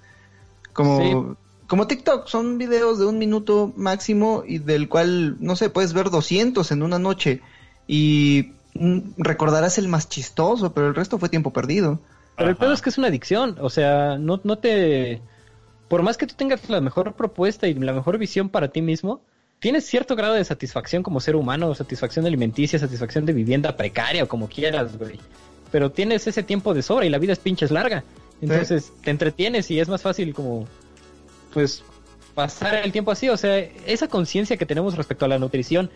Como, 0.73 1.37
como 1.67 1.87
TikTok, 1.87 2.27
son 2.27 2.59
videos 2.59 2.99
de 2.99 3.07
un 3.07 3.19
minuto 3.19 3.73
máximo 3.77 4.43
y 4.47 4.59
del 4.59 4.89
cual, 4.89 5.37
no 5.41 5.57
sé, 5.57 5.71
puedes 5.71 5.93
ver 5.95 6.11
200 6.11 6.71
en 6.73 6.83
una 6.83 6.99
noche 6.99 7.41
y 7.87 8.53
mm, 8.75 8.99
recordarás 9.19 9.79
el 9.79 9.89
más 9.89 10.09
chistoso, 10.09 10.75
pero 10.75 10.89
el 10.89 10.95
resto 10.95 11.19
fue 11.19 11.29
tiempo 11.29 11.53
perdido. 11.53 12.01
Pero 12.37 12.51
el 12.51 12.57
pedo 12.57 12.73
es 12.73 12.83
que 12.83 12.91
es 12.91 12.99
una 12.99 13.07
adicción, 13.07 13.57
o 13.61 13.71
sea, 13.71 14.19
no, 14.19 14.41
no 14.45 14.59
te... 14.59 15.23
Por 15.89 16.03
más 16.03 16.17
que 16.17 16.27
tú 16.27 16.35
tengas 16.35 16.69
la 16.69 16.81
mejor 16.81 17.15
propuesta 17.15 17.69
y 17.69 17.75
la 17.75 17.93
mejor 17.93 18.19
visión 18.19 18.49
para 18.49 18.69
ti 18.69 18.83
mismo, 18.83 19.21
tienes 19.59 19.87
cierto 19.87 20.17
grado 20.17 20.35
de 20.35 20.45
satisfacción 20.45 21.03
como 21.03 21.21
ser 21.21 21.37
humano, 21.37 21.75
satisfacción 21.75 22.27
alimenticia, 22.27 22.79
satisfacción 22.79 23.27
de 23.27 23.33
vivienda 23.33 23.77
precaria 23.77 24.25
o 24.25 24.29
como 24.29 24.49
quieras, 24.49 24.97
güey. 24.99 25.19
Pero 25.71 25.91
tienes 25.91 26.27
ese 26.27 26.43
tiempo 26.43 26.75
de 26.75 26.83
sobra 26.83 27.07
y 27.07 27.11
la 27.11 27.19
vida 27.19 27.33
es 27.33 27.39
pinches 27.39 27.71
larga. 27.71 28.05
Entonces 28.41 28.93
te 29.03 29.11
entretienes 29.11 29.71
y 29.71 29.81
es 29.81 29.89
más 29.89 30.03
fácil 30.03 30.35
como, 30.35 30.67
pues, 31.53 31.83
pasar 32.35 32.75
el 32.85 32.93
tiempo 32.93 33.11
así. 33.11 33.29
O 33.29 33.37
sea, 33.37 33.59
esa 33.59 34.09
conciencia 34.09 34.57
que 34.57 34.67
tenemos 34.67 34.97
respecto 34.97 35.25
a 35.25 35.29
la 35.29 35.39
nutrición 35.39 35.91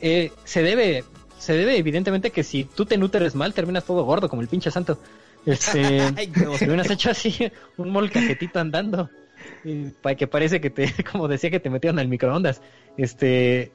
eh, 0.00 0.32
se 0.44 0.62
debe, 0.62 1.04
se 1.38 1.54
debe 1.54 1.76
evidentemente 1.76 2.30
que 2.30 2.44
si 2.44 2.64
tú 2.64 2.86
te 2.86 2.96
nutres 2.96 3.34
mal 3.34 3.54
terminas 3.54 3.84
todo 3.84 4.04
gordo 4.04 4.28
como 4.28 4.42
el 4.42 4.48
pinche 4.48 4.70
santo. 4.70 4.98
Este, 5.46 6.00
Ay, 6.16 6.32
no. 6.36 6.52
te 6.52 6.66
hubieras 6.66 6.90
hecho 6.90 7.10
así 7.10 7.50
un 7.76 7.90
molcajetito 7.90 8.58
andando. 8.60 9.10
Y 9.64 9.84
pa- 10.02 10.14
que 10.14 10.26
parece 10.26 10.60
que 10.60 10.70
te, 10.70 10.92
como 11.12 11.28
decía, 11.28 11.50
que 11.50 11.60
te 11.60 11.70
metieron 11.70 11.98
al 11.98 12.08
microondas. 12.08 12.62
Este, 12.96 13.72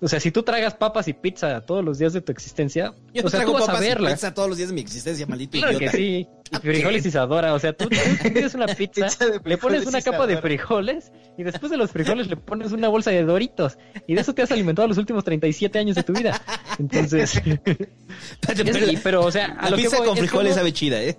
o 0.00 0.08
sea, 0.08 0.20
si 0.20 0.30
tú 0.30 0.42
tragas 0.42 0.74
papas 0.74 1.08
y 1.08 1.12
pizza 1.14 1.60
todos 1.62 1.82
los 1.84 1.98
días 1.98 2.12
de 2.12 2.20
tu 2.20 2.30
existencia, 2.32 2.92
Yo 3.14 3.22
o 3.24 3.30
sea, 3.30 3.38
traigo 3.40 3.52
tú 3.52 3.58
vas 3.58 3.68
a 3.68 3.72
y 3.72 3.94
pizza 4.14 4.34
todos 4.34 4.48
los 4.48 4.58
días 4.58 4.68
de 4.68 4.74
mi 4.74 4.80
existencia, 4.82 5.26
maldito 5.26 5.52
Claro 5.56 5.78
que 5.78 5.84
idiota. 5.84 5.96
sí. 5.96 6.28
Y 6.52 6.56
frijoles. 6.56 7.06
O 7.54 7.58
sea, 7.58 7.72
tú, 7.72 7.88
tú 7.88 7.96
una 8.54 8.66
pizza, 8.66 9.08
le 9.44 9.56
pones 9.58 9.86
una 9.86 10.02
capa 10.02 10.26
de 10.26 10.36
frijoles 10.36 11.10
y 11.38 11.42
después 11.42 11.70
de 11.70 11.78
los 11.78 11.90
frijoles 11.90 12.28
le 12.28 12.36
pones 12.36 12.72
una 12.72 12.88
bolsa 12.88 13.10
de 13.12 13.22
doritos. 13.24 13.78
Y 14.06 14.14
de 14.14 14.20
eso 14.20 14.34
te 14.34 14.42
has 14.42 14.52
alimentado 14.52 14.86
los 14.86 14.98
últimos 14.98 15.24
37 15.24 15.78
años 15.78 15.96
de 15.96 16.02
tu 16.02 16.12
vida. 16.12 16.40
Entonces, 16.78 17.36
es- 17.46 18.92
y- 18.92 18.96
pero 18.98 19.22
o 19.24 19.30
sea, 19.32 19.46
a 19.58 19.64
La 19.64 19.70
lo 19.70 19.76
que 19.76 19.82
pizza 19.84 19.96
voy 19.98 20.06
con 20.08 20.16
es 20.16 20.22
que 20.22 20.28
frijoles 20.28 20.54
sabe 20.54 20.72
chida, 20.72 21.02
¿eh? 21.02 21.16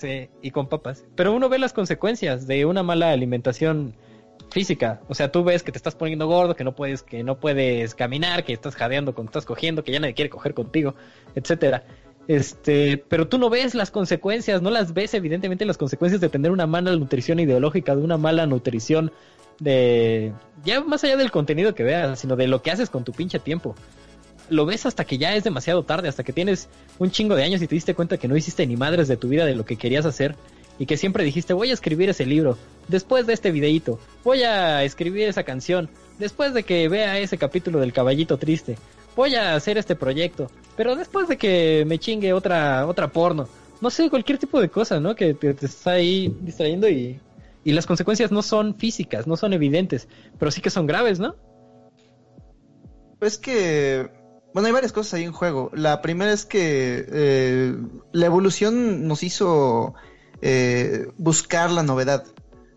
Sí, 0.00 0.30
y 0.40 0.50
con 0.50 0.66
papas. 0.66 1.04
Pero 1.14 1.34
uno 1.34 1.50
ve 1.50 1.58
las 1.58 1.74
consecuencias 1.74 2.46
de 2.46 2.64
una 2.64 2.82
mala 2.82 3.10
alimentación 3.10 3.94
física. 4.50 5.02
O 5.08 5.14
sea, 5.14 5.30
tú 5.30 5.44
ves 5.44 5.62
que 5.62 5.72
te 5.72 5.76
estás 5.76 5.94
poniendo 5.94 6.26
gordo, 6.26 6.56
que 6.56 6.64
no 6.64 6.74
puedes, 6.74 7.02
que 7.02 7.22
no 7.22 7.38
puedes 7.38 7.94
caminar, 7.94 8.44
que 8.44 8.54
estás 8.54 8.76
jadeando 8.76 9.14
cuando 9.14 9.28
estás 9.28 9.44
cogiendo, 9.44 9.84
que 9.84 9.92
ya 9.92 10.00
nadie 10.00 10.14
quiere 10.14 10.30
coger 10.30 10.54
contigo, 10.54 10.94
etcétera. 11.34 11.84
Este, 12.28 12.96
pero 12.96 13.28
tú 13.28 13.36
no 13.36 13.50
ves 13.50 13.74
las 13.74 13.90
consecuencias, 13.90 14.62
no 14.62 14.70
las 14.70 14.94
ves 14.94 15.12
evidentemente 15.12 15.66
las 15.66 15.76
consecuencias 15.76 16.22
de 16.22 16.30
tener 16.30 16.50
una 16.50 16.66
mala 16.66 16.96
nutrición 16.96 17.38
ideológica, 17.38 17.94
de 17.94 18.02
una 18.02 18.16
mala 18.16 18.46
nutrición 18.46 19.12
de 19.58 20.32
ya 20.64 20.80
más 20.80 21.04
allá 21.04 21.18
del 21.18 21.30
contenido 21.30 21.74
que 21.74 21.82
veas, 21.82 22.18
sino 22.18 22.36
de 22.36 22.46
lo 22.46 22.62
que 22.62 22.70
haces 22.70 22.88
con 22.88 23.04
tu 23.04 23.12
pinche 23.12 23.38
tiempo. 23.38 23.74
Lo 24.50 24.66
ves 24.66 24.84
hasta 24.84 25.04
que 25.04 25.16
ya 25.16 25.34
es 25.34 25.44
demasiado 25.44 25.84
tarde, 25.84 26.08
hasta 26.08 26.24
que 26.24 26.32
tienes 26.32 26.68
un 26.98 27.10
chingo 27.10 27.34
de 27.36 27.44
años 27.44 27.62
y 27.62 27.66
te 27.66 27.74
diste 27.74 27.94
cuenta 27.94 28.18
que 28.18 28.28
no 28.28 28.36
hiciste 28.36 28.66
ni 28.66 28.76
madres 28.76 29.08
de 29.08 29.16
tu 29.16 29.28
vida 29.28 29.46
de 29.46 29.54
lo 29.54 29.64
que 29.64 29.76
querías 29.76 30.04
hacer 30.04 30.34
y 30.78 30.86
que 30.86 30.96
siempre 30.96 31.24
dijiste 31.24 31.52
voy 31.52 31.70
a 31.70 31.74
escribir 31.74 32.10
ese 32.10 32.26
libro 32.26 32.58
después 32.88 33.26
de 33.26 33.34
este 33.34 33.50
videíto, 33.52 34.00
voy 34.24 34.42
a 34.42 34.82
escribir 34.82 35.28
esa 35.28 35.44
canción 35.44 35.88
después 36.18 36.52
de 36.52 36.64
que 36.64 36.88
vea 36.88 37.18
ese 37.18 37.38
capítulo 37.38 37.80
del 37.80 37.92
caballito 37.92 38.38
triste, 38.38 38.76
voy 39.14 39.34
a 39.34 39.54
hacer 39.54 39.78
este 39.78 39.94
proyecto, 39.94 40.50
pero 40.76 40.96
después 40.96 41.28
de 41.28 41.36
que 41.36 41.84
me 41.86 41.98
chingue 41.98 42.32
otra 42.32 42.86
otra 42.86 43.08
porno, 43.08 43.48
no 43.80 43.90
sé, 43.90 44.10
cualquier 44.10 44.38
tipo 44.38 44.60
de 44.60 44.68
cosa, 44.68 45.00
¿no? 45.00 45.14
Que 45.14 45.34
te, 45.34 45.54
te 45.54 45.66
está 45.66 45.92
ahí 45.92 46.34
distrayendo 46.40 46.88
y, 46.88 47.20
y 47.64 47.72
las 47.72 47.86
consecuencias 47.86 48.30
no 48.30 48.42
son 48.42 48.74
físicas, 48.74 49.26
no 49.26 49.36
son 49.36 49.52
evidentes, 49.52 50.08
pero 50.38 50.50
sí 50.50 50.60
que 50.60 50.70
son 50.70 50.86
graves, 50.86 51.20
¿no? 51.20 51.36
Pues 53.18 53.36
que, 53.36 54.10
bueno, 54.52 54.66
hay 54.66 54.72
varias 54.72 54.92
cosas 54.92 55.14
ahí 55.14 55.24
en 55.24 55.32
juego. 55.32 55.70
La 55.74 56.02
primera 56.02 56.32
es 56.32 56.44
que 56.44 57.06
eh, 57.08 57.76
la 58.12 58.26
evolución 58.26 59.06
nos 59.06 59.22
hizo 59.22 59.94
eh, 60.42 61.08
buscar 61.18 61.70
la 61.70 61.82
novedad. 61.82 62.24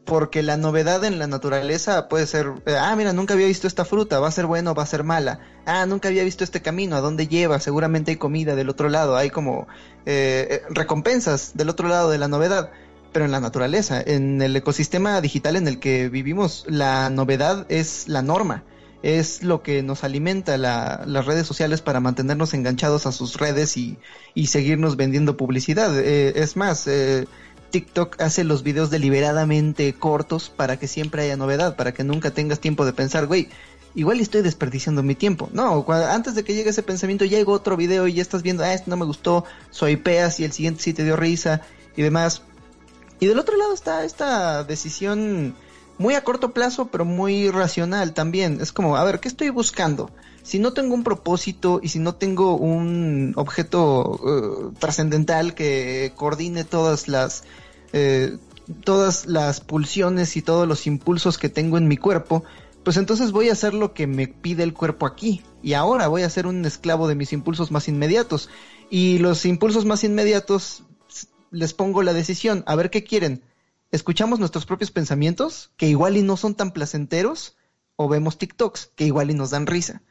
Porque 0.06 0.44
la 0.44 0.58
novedad 0.58 1.06
en 1.06 1.18
la 1.18 1.28
naturaleza 1.28 2.10
puede 2.10 2.28
ser, 2.28 2.52
eh, 2.66 2.76
ah, 2.78 2.94
mira, 2.98 3.14
nunca 3.14 3.36
había 3.36 3.48
visto 3.48 3.68
esta 3.68 3.86
fruta, 3.86 4.20
va 4.20 4.28
a 4.28 4.32
ser 4.32 4.46
bueno, 4.46 4.76
va 4.76 4.84
a 4.84 4.88
ser 4.88 5.06
mala. 5.06 5.40
Ah, 5.66 5.86
nunca 5.86 6.10
había 6.10 6.26
visto 6.26 6.44
este 6.44 6.62
camino, 6.62 6.98
¿a 6.98 7.02
dónde 7.02 7.28
lleva? 7.30 7.62
Seguramente 7.62 8.12
hay 8.12 8.18
comida 8.18 8.56
del 8.56 8.70
otro 8.70 8.90
lado, 8.90 9.16
hay 9.16 9.30
como 9.30 9.66
eh, 10.06 10.62
recompensas 10.70 11.56
del 11.56 11.70
otro 11.70 11.88
lado 11.88 12.10
de 12.10 12.18
la 12.18 12.28
novedad. 12.28 12.72
Pero 13.14 13.26
en 13.26 13.32
la 13.32 13.40
naturaleza, 13.40 14.02
en 14.06 14.42
el 14.42 14.56
ecosistema 14.56 15.22
digital 15.22 15.56
en 15.56 15.68
el 15.70 15.80
que 15.80 16.10
vivimos, 16.10 16.66
la 16.68 17.10
novedad 17.10 17.66
es 17.70 18.10
la 18.10 18.22
norma 18.22 18.64
es 19.04 19.44
lo 19.44 19.62
que 19.62 19.84
nos 19.84 20.04
alimenta 20.04 20.58
la- 20.58 21.04
las 21.06 21.26
redes 21.26 21.46
sociales 21.46 21.82
para 21.82 22.00
mantenernos 22.00 22.54
enganchados 22.54 23.06
a 23.06 23.12
sus 23.12 23.36
redes 23.36 23.78
y, 23.78 23.98
y 24.34 24.48
seguirnos 24.48 24.96
vendiendo 24.96 25.38
publicidad. 25.38 25.96
Eh, 26.00 26.34
es 26.42 26.56
más, 26.56 26.88
eh, 26.88 27.28
TikTok 27.70 28.20
hace 28.22 28.44
los 28.44 28.64
videos 28.64 28.90
deliberadamente 28.90 29.94
cortos 29.94 30.50
para 30.50 30.78
que 30.80 30.88
siempre 30.88 31.24
haya 31.24 31.38
novedad, 31.38 31.76
para 31.76 31.94
que 31.94 32.04
nunca 32.04 32.32
tengas 32.32 32.60
tiempo 32.60 32.86
de 32.86 32.94
pensar, 32.94 33.28
güey, 33.28 33.50
igual 33.96 34.20
estoy 34.22 34.42
desperdiciando 34.42 35.04
mi 35.04 35.16
tiempo. 35.16 35.50
No, 35.54 35.86
antes 35.90 36.34
de 36.36 36.44
que 36.44 36.54
llegue 36.54 36.70
ese 36.70 36.82
pensamiento 36.84 37.26
llega 37.26 37.52
otro 37.52 37.76
video 37.76 38.08
y 38.08 38.14
ya 38.14 38.22
estás 38.22 38.42
viendo, 38.42 38.64
ah, 38.64 38.74
este 38.74 38.90
no 38.90 38.96
me 38.98 39.06
gustó, 39.06 39.44
soy 39.70 39.98
peas 39.98 40.40
y 40.40 40.46
el 40.46 40.52
siguiente 40.54 40.82
sí 40.82 40.94
te 40.94 41.04
dio 41.04 41.16
risa 41.16 41.62
y 41.98 42.04
demás. 42.04 42.42
Y 43.20 43.26
del 43.28 43.40
otro 43.40 43.58
lado 43.58 43.74
está 43.74 44.06
esta 44.06 44.64
decisión 44.64 45.56
muy 46.04 46.16
a 46.16 46.24
corto 46.26 46.52
plazo, 46.52 46.90
pero 46.92 47.06
muy 47.06 47.50
racional 47.50 48.14
también. 48.14 48.60
Es 48.60 48.74
como, 48.74 48.98
a 48.98 49.04
ver, 49.06 49.22
¿qué 49.22 49.30
estoy 49.30 49.50
buscando? 49.52 50.12
Si 50.44 50.60
no 50.60 50.74
tengo 50.74 50.96
un 50.96 51.04
propósito 51.06 51.80
y 51.82 51.88
si 51.88 52.00
no 52.00 52.16
tengo 52.16 52.58
un 52.58 53.32
objeto 53.38 54.20
eh, 54.28 54.76
trascendental 54.80 55.56
que 55.56 56.12
coordine 56.18 56.66
todas 56.66 57.08
las 57.08 57.46
eh, 57.94 58.38
todas 58.84 59.28
las 59.28 59.62
pulsiones 59.62 60.36
y 60.36 60.42
todos 60.42 60.68
los 60.68 60.88
impulsos 60.88 61.38
que 61.38 61.48
tengo 61.48 61.78
en 61.78 61.88
mi 61.88 61.96
cuerpo, 61.96 62.44
pues 62.84 62.98
entonces 62.98 63.32
voy 63.32 63.48
a 63.48 63.54
hacer 63.54 63.74
lo 63.74 63.94
que 63.94 64.06
me 64.06 64.28
pide 64.28 64.64
el 64.64 64.74
cuerpo 64.74 65.06
aquí. 65.06 65.42
Y 65.62 65.72
ahora 65.72 66.10
voy 66.10 66.24
a 66.24 66.30
ser 66.30 66.48
un 66.48 66.66
esclavo 66.66 67.08
de 67.08 67.16
mis 67.16 67.32
impulsos 67.32 67.72
más 67.72 67.88
inmediatos. 67.88 68.50
Y 68.90 69.20
los 69.20 69.46
impulsos 69.46 69.86
más 69.86 70.04
inmediatos 70.04 70.84
les 71.50 71.74
pongo 71.74 72.04
la 72.04 72.12
decisión, 72.12 72.66
a 72.68 72.76
ver 72.76 72.90
qué 72.90 73.06
quieren. 73.06 73.42
¿Escuchamos 73.94 74.40
nuestros 74.40 74.66
propios 74.66 74.90
pensamientos, 74.90 75.70
que 75.78 75.88
igual 75.88 76.18
y 76.18 76.24
no 76.24 76.36
son 76.36 76.56
tan 76.56 76.72
placenteros? 76.72 77.56
¿O 77.96 78.10
vemos 78.10 78.40
TikToks, 78.40 78.90
que 78.96 79.06
igual 79.06 79.30
y 79.30 79.36
nos 79.36 79.52
dan 79.52 79.68
risa? 79.68 80.02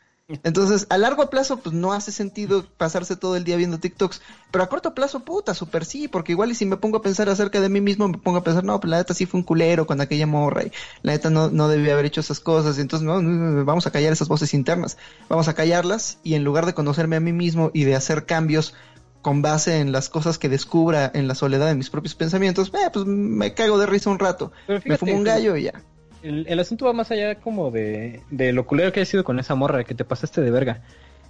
Entonces, 0.45 0.87
a 0.89 0.99
largo 0.99 1.29
plazo, 1.29 1.57
pues 1.57 1.75
no 1.75 1.93
hace 1.93 2.13
sentido 2.13 2.65
pasarse 2.77 3.17
todo 3.17 3.35
el 3.35 3.43
día 3.43 3.57
viendo 3.57 3.81
TikToks. 3.81 4.23
Pero 4.53 4.63
a 4.63 4.69
corto 4.69 4.95
plazo, 4.95 5.25
puta, 5.25 5.53
súper 5.53 5.85
sí, 5.85 6.07
porque 6.07 6.31
igual 6.31 6.53
y 6.53 6.55
si 6.55 6.65
me 6.65 6.77
pongo 6.77 6.99
a 6.99 7.03
pensar 7.03 7.29
acerca 7.29 7.61
de 7.61 7.69
mí 7.69 7.81
mismo, 7.81 8.07
me 8.07 8.19
pongo 8.19 8.39
a 8.39 8.45
pensar, 8.45 8.63
no, 8.63 8.79
pues 8.79 8.89
la 8.89 8.99
neta 8.99 9.15
sí 9.15 9.27
fue 9.27 9.41
un 9.41 9.45
culero 9.45 9.85
con 9.85 10.01
aquella 10.01 10.29
morra 10.29 10.63
y 10.63 10.73
la 11.03 11.13
neta 11.13 11.29
no, 11.29 11.51
no 11.51 11.67
debía 11.67 11.95
haber 11.95 12.07
hecho 12.07 12.21
esas 12.21 12.39
cosas. 12.39 12.79
Entonces, 12.79 13.05
no, 13.05 13.21
no, 13.21 13.65
vamos 13.65 13.89
a 13.89 13.91
callar 13.91 14.13
esas 14.13 14.29
voces 14.29 14.55
internas. 14.55 14.97
Vamos 15.29 15.49
a 15.49 15.55
callarlas 15.55 16.19
y 16.23 16.35
en 16.35 16.45
lugar 16.45 16.67
de 16.67 16.75
conocerme 16.75 17.17
a 17.17 17.21
mí 17.21 17.33
mismo 17.33 17.73
y 17.75 17.83
de 17.83 17.97
hacer 17.97 18.27
cambios 18.27 18.75
con 19.23 19.41
base 19.41 19.79
en 19.79 19.93
las 19.93 20.09
cosas 20.09 20.39
que 20.39 20.49
descubra 20.49 21.11
en 21.15 21.29
la 21.29 21.35
soledad 21.35 21.69
de 21.69 21.75
mis 21.75 21.91
propios 21.91 22.15
pensamientos, 22.15 22.73
eh, 22.75 22.91
pues 22.93 23.07
me 23.07 23.55
cago 23.55 23.79
de 23.79 23.87
risa 23.87 24.11
un 24.11 24.19
rato. 24.19 24.53
Me 24.85 24.99
fumo 24.99 25.15
un 25.15 25.25
gallo 25.25 25.57
y 25.57 25.65
ya. 25.65 25.83
El, 26.23 26.47
el 26.49 26.61
asunto 26.61 26.85
va 26.85 26.93
más 26.93 27.11
allá 27.11 27.37
como 27.37 27.71
de, 27.71 28.21
de 28.31 28.53
lo 28.53 28.67
culero 28.67 28.93
que 28.93 29.01
ha 29.01 29.05
sido 29.05 29.25
con 29.25 29.39
esa 29.39 29.55
morra 29.55 29.85
que 29.85 29.95
te 29.95 30.05
pasaste 30.05 30.41
de 30.41 30.51
verga. 30.51 30.83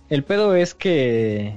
El 0.09 0.25
pedo 0.25 0.55
es 0.55 0.75
que... 0.75 1.57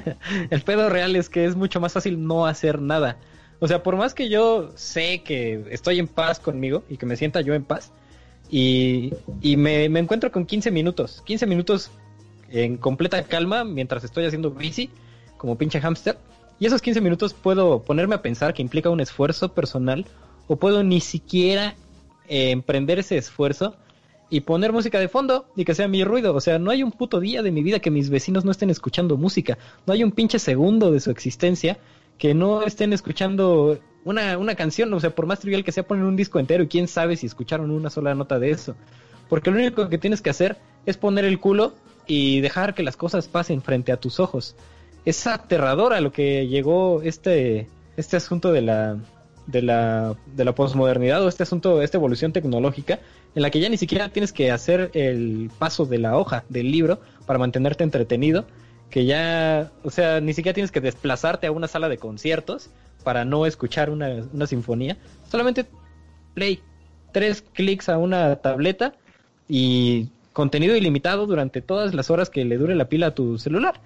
el 0.50 0.62
pedo 0.62 0.88
real 0.88 1.16
es 1.16 1.28
que 1.28 1.44
es 1.44 1.56
mucho 1.56 1.80
más 1.80 1.92
fácil 1.92 2.26
no 2.26 2.46
hacer 2.46 2.80
nada. 2.80 3.16
O 3.58 3.68
sea, 3.68 3.82
por 3.82 3.96
más 3.96 4.12
que 4.12 4.28
yo 4.28 4.70
sé 4.74 5.22
que 5.22 5.64
estoy 5.70 5.98
en 5.98 6.08
paz 6.08 6.38
conmigo 6.38 6.84
y 6.88 6.98
que 6.98 7.06
me 7.06 7.16
sienta 7.16 7.40
yo 7.40 7.54
en 7.54 7.64
paz, 7.64 7.92
y, 8.50 9.12
y 9.40 9.56
me, 9.56 9.88
me 9.88 10.00
encuentro 10.00 10.30
con 10.30 10.46
15 10.46 10.70
minutos, 10.70 11.22
15 11.26 11.46
minutos 11.46 11.90
en 12.50 12.76
completa 12.76 13.22
calma 13.24 13.64
mientras 13.64 14.04
estoy 14.04 14.24
haciendo 14.24 14.50
bici, 14.50 14.90
como 15.36 15.56
pinche 15.56 15.80
hámster, 15.80 16.18
y 16.58 16.66
esos 16.66 16.80
15 16.80 17.00
minutos 17.00 17.34
puedo 17.34 17.82
ponerme 17.82 18.14
a 18.14 18.22
pensar 18.22 18.54
que 18.54 18.62
implica 18.62 18.90
un 18.90 19.00
esfuerzo 19.00 19.52
personal, 19.52 20.06
o 20.48 20.56
puedo 20.56 20.82
ni 20.82 21.00
siquiera 21.00 21.74
eh, 22.28 22.50
emprender 22.50 22.98
ese 22.98 23.18
esfuerzo 23.18 23.76
y 24.28 24.40
poner 24.40 24.72
música 24.72 24.98
de 24.98 25.08
fondo 25.08 25.46
y 25.54 25.64
que 25.64 25.74
sea 25.74 25.88
mi 25.88 26.02
ruido. 26.04 26.34
O 26.34 26.40
sea, 26.40 26.58
no 26.58 26.70
hay 26.70 26.82
un 26.82 26.92
puto 26.92 27.20
día 27.20 27.42
de 27.42 27.50
mi 27.50 27.62
vida 27.62 27.78
que 27.78 27.90
mis 27.90 28.10
vecinos 28.10 28.44
no 28.44 28.50
estén 28.50 28.70
escuchando 28.70 29.16
música. 29.16 29.58
No 29.86 29.92
hay 29.92 30.02
un 30.02 30.12
pinche 30.12 30.38
segundo 30.38 30.90
de 30.90 31.00
su 31.00 31.10
existencia 31.10 31.78
que 32.18 32.34
no 32.34 32.62
estén 32.62 32.92
escuchando 32.92 33.78
una, 34.04 34.38
una 34.38 34.54
canción. 34.54 34.92
O 34.94 35.00
sea, 35.00 35.14
por 35.14 35.26
más 35.26 35.40
trivial 35.40 35.64
que 35.64 35.72
sea, 35.72 35.86
ponen 35.86 36.04
un 36.04 36.16
disco 36.16 36.40
entero 36.40 36.64
y 36.64 36.68
quién 36.68 36.88
sabe 36.88 37.16
si 37.16 37.26
escucharon 37.26 37.70
una 37.70 37.90
sola 37.90 38.14
nota 38.14 38.38
de 38.38 38.50
eso. 38.50 38.74
Porque 39.28 39.50
lo 39.50 39.58
único 39.58 39.88
que 39.88 39.98
tienes 39.98 40.22
que 40.22 40.30
hacer 40.30 40.56
es 40.86 40.96
poner 40.96 41.24
el 41.24 41.38
culo 41.38 41.74
y 42.06 42.40
dejar 42.40 42.74
que 42.74 42.82
las 42.82 42.96
cosas 42.96 43.28
pasen 43.28 43.62
frente 43.62 43.92
a 43.92 43.96
tus 43.96 44.20
ojos. 44.20 44.56
Es 45.06 45.26
aterrador 45.26 45.94
a 45.94 46.02
lo 46.02 46.12
que 46.12 46.48
llegó 46.48 47.00
este, 47.00 47.68
este 47.96 48.18
asunto 48.18 48.52
de 48.52 48.60
la, 48.60 48.98
de 49.46 49.62
la, 49.62 50.16
de 50.34 50.44
la 50.44 50.54
posmodernidad 50.54 51.24
o 51.24 51.28
este 51.28 51.44
asunto, 51.44 51.80
esta 51.80 51.96
evolución 51.96 52.32
tecnológica, 52.32 52.98
en 53.34 53.42
la 53.42 53.50
que 53.50 53.60
ya 53.60 53.68
ni 53.68 53.76
siquiera 53.76 54.08
tienes 54.10 54.32
que 54.32 54.50
hacer 54.50 54.90
el 54.94 55.50
paso 55.58 55.86
de 55.86 55.98
la 55.98 56.18
hoja 56.18 56.44
del 56.48 56.70
libro 56.70 57.00
para 57.24 57.38
mantenerte 57.38 57.84
entretenido, 57.84 58.46
que 58.90 59.04
ya, 59.04 59.70
o 59.84 59.90
sea, 59.90 60.20
ni 60.20 60.34
siquiera 60.34 60.54
tienes 60.54 60.72
que 60.72 60.80
desplazarte 60.80 61.46
a 61.46 61.52
una 61.52 61.68
sala 61.68 61.88
de 61.88 61.98
conciertos 61.98 62.70
para 63.04 63.24
no 63.24 63.46
escuchar 63.46 63.90
una, 63.90 64.24
una 64.32 64.46
sinfonía, 64.46 64.96
solamente 65.30 65.66
play, 66.34 66.60
tres 67.12 67.42
clics 67.52 67.88
a 67.88 67.98
una 67.98 68.36
tableta 68.36 68.94
y 69.48 70.08
contenido 70.32 70.74
ilimitado 70.76 71.26
durante 71.26 71.62
todas 71.62 71.94
las 71.94 72.10
horas 72.10 72.28
que 72.28 72.44
le 72.44 72.58
dure 72.58 72.74
la 72.74 72.88
pila 72.88 73.06
a 73.08 73.14
tu 73.14 73.38
celular. 73.38 73.80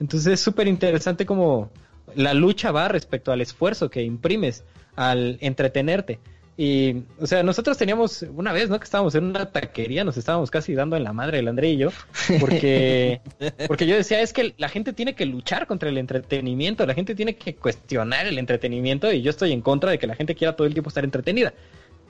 Entonces 0.00 0.34
es 0.34 0.40
súper 0.40 0.68
interesante 0.68 1.26
como 1.26 1.70
la 2.14 2.34
lucha 2.34 2.70
va 2.72 2.88
respecto 2.88 3.32
al 3.32 3.40
esfuerzo 3.40 3.90
que 3.90 4.02
imprimes 4.02 4.64
al 4.96 5.38
entretenerte. 5.40 6.20
Y, 6.56 7.02
o 7.20 7.26
sea, 7.26 7.42
nosotros 7.42 7.76
teníamos 7.76 8.24
una 8.36 8.52
vez, 8.52 8.68
¿no? 8.70 8.78
Que 8.78 8.84
estábamos 8.84 9.16
en 9.16 9.24
una 9.24 9.46
taquería, 9.46 10.04
nos 10.04 10.16
estábamos 10.16 10.52
casi 10.52 10.72
dando 10.74 10.96
en 10.96 11.02
la 11.02 11.12
madre 11.12 11.40
el 11.40 11.48
André 11.48 11.70
y 11.70 11.78
yo, 11.78 11.90
porque, 12.38 13.20
porque 13.66 13.88
yo 13.88 13.96
decía, 13.96 14.20
es 14.20 14.32
que 14.32 14.54
la 14.56 14.68
gente 14.68 14.92
tiene 14.92 15.14
que 15.14 15.26
luchar 15.26 15.66
contra 15.66 15.88
el 15.88 15.98
entretenimiento, 15.98 16.86
la 16.86 16.94
gente 16.94 17.16
tiene 17.16 17.34
que 17.34 17.56
cuestionar 17.56 18.26
el 18.26 18.38
entretenimiento 18.38 19.12
y 19.12 19.22
yo 19.22 19.30
estoy 19.30 19.50
en 19.50 19.62
contra 19.62 19.90
de 19.90 19.98
que 19.98 20.06
la 20.06 20.14
gente 20.14 20.36
quiera 20.36 20.54
todo 20.54 20.68
el 20.68 20.74
tiempo 20.74 20.88
estar 20.88 21.02
entretenida. 21.02 21.52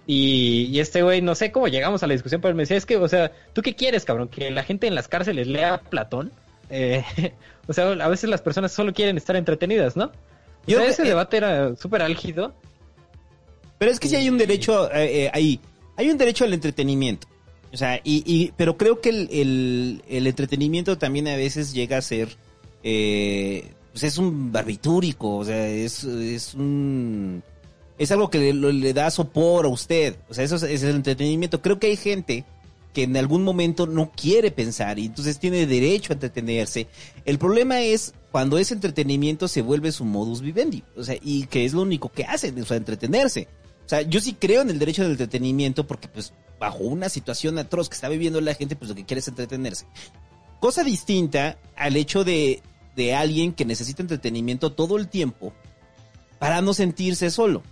Y, 0.06 0.68
y 0.70 0.80
este 0.80 1.00
güey, 1.00 1.22
no 1.22 1.34
sé 1.34 1.50
cómo 1.50 1.68
llegamos 1.68 2.02
a 2.02 2.06
la 2.06 2.12
discusión, 2.12 2.42
pero 2.42 2.50
él 2.50 2.56
me 2.56 2.64
decía, 2.64 2.76
es 2.76 2.84
que, 2.84 2.98
o 2.98 3.08
sea, 3.08 3.32
¿tú 3.54 3.62
qué 3.62 3.74
quieres, 3.74 4.04
cabrón? 4.04 4.28
¿Que 4.28 4.50
la 4.50 4.62
gente 4.62 4.86
en 4.86 4.94
las 4.94 5.08
cárceles 5.08 5.46
lea 5.46 5.80
Platón? 5.88 6.30
Eh, 6.70 7.04
o 7.66 7.72
sea, 7.72 7.90
a 7.90 8.08
veces 8.08 8.28
las 8.30 8.42
personas 8.42 8.72
solo 8.72 8.92
quieren 8.92 9.16
estar 9.16 9.36
entretenidas, 9.36 9.96
¿no? 9.96 10.06
O 10.06 10.10
Yo 10.66 10.78
sea, 10.78 10.88
ese 10.88 11.02
debate 11.02 11.36
era 11.36 11.76
súper 11.76 12.02
álgido. 12.02 12.54
Pero 13.78 13.90
es 13.90 14.00
que 14.00 14.08
sí 14.08 14.16
hay 14.16 14.28
un 14.28 14.38
derecho 14.38 14.90
eh, 14.92 15.24
eh, 15.24 15.30
ahí. 15.32 15.60
Hay 15.96 16.10
un 16.10 16.18
derecho 16.18 16.44
al 16.44 16.54
entretenimiento. 16.54 17.28
O 17.72 17.76
sea, 17.76 18.00
y, 18.04 18.22
y 18.24 18.52
pero 18.56 18.76
creo 18.76 19.00
que 19.00 19.10
el, 19.10 19.28
el, 19.30 20.02
el 20.08 20.26
entretenimiento 20.26 20.96
también 20.96 21.28
a 21.28 21.36
veces 21.36 21.72
llega 21.72 21.98
a 21.98 22.02
ser. 22.02 22.28
Eh, 22.82 23.72
pues 23.92 24.04
es 24.04 24.18
un 24.18 24.52
barbitúrico. 24.52 25.36
O 25.36 25.44
sea, 25.44 25.68
es, 25.68 26.04
es 26.04 26.54
un. 26.54 27.42
Es 27.98 28.10
algo 28.10 28.30
que 28.30 28.38
le, 28.38 28.72
le 28.72 28.92
da 28.92 29.10
sopor 29.10 29.66
a 29.66 29.68
usted. 29.68 30.16
O 30.28 30.34
sea, 30.34 30.44
eso 30.44 30.56
es, 30.56 30.62
es 30.62 30.82
el 30.82 30.96
entretenimiento. 30.96 31.60
Creo 31.60 31.78
que 31.78 31.88
hay 31.88 31.96
gente 31.96 32.44
que 32.94 33.02
en 33.02 33.16
algún 33.16 33.42
momento 33.42 33.86
no 33.86 34.12
quiere 34.12 34.52
pensar 34.52 34.98
y 34.98 35.06
entonces 35.06 35.38
tiene 35.38 35.66
derecho 35.66 36.12
a 36.12 36.14
entretenerse. 36.14 36.86
El 37.24 37.38
problema 37.38 37.80
es 37.80 38.14
cuando 38.30 38.56
ese 38.56 38.72
entretenimiento 38.72 39.48
se 39.48 39.62
vuelve 39.62 39.92
su 39.92 40.04
modus 40.04 40.40
vivendi, 40.40 40.84
o 40.96 41.02
sea, 41.02 41.16
y 41.20 41.46
que 41.46 41.64
es 41.64 41.74
lo 41.74 41.82
único 41.82 42.10
que 42.10 42.24
hacen, 42.24 42.58
o 42.62 42.64
sea, 42.64 42.76
entretenerse. 42.76 43.48
O 43.84 43.88
sea, 43.88 44.02
yo 44.02 44.20
sí 44.20 44.34
creo 44.34 44.62
en 44.62 44.70
el 44.70 44.78
derecho 44.78 45.02
del 45.02 45.10
entretenimiento 45.12 45.86
porque 45.86 46.08
pues 46.08 46.32
bajo 46.58 46.84
una 46.84 47.08
situación 47.08 47.58
atroz 47.58 47.88
que 47.88 47.96
está 47.96 48.08
viviendo 48.08 48.40
la 48.40 48.54
gente, 48.54 48.76
pues 48.76 48.88
lo 48.88 48.94
que 48.94 49.04
quiere 49.04 49.18
es 49.18 49.28
entretenerse. 49.28 49.86
Cosa 50.60 50.84
distinta 50.84 51.58
al 51.76 51.96
hecho 51.96 52.24
de, 52.24 52.62
de 52.94 53.14
alguien 53.14 53.52
que 53.52 53.64
necesita 53.64 54.02
entretenimiento 54.02 54.72
todo 54.72 54.96
el 54.96 55.08
tiempo 55.08 55.52
para 56.38 56.62
no 56.62 56.72
sentirse 56.74 57.30
solo. 57.30 57.62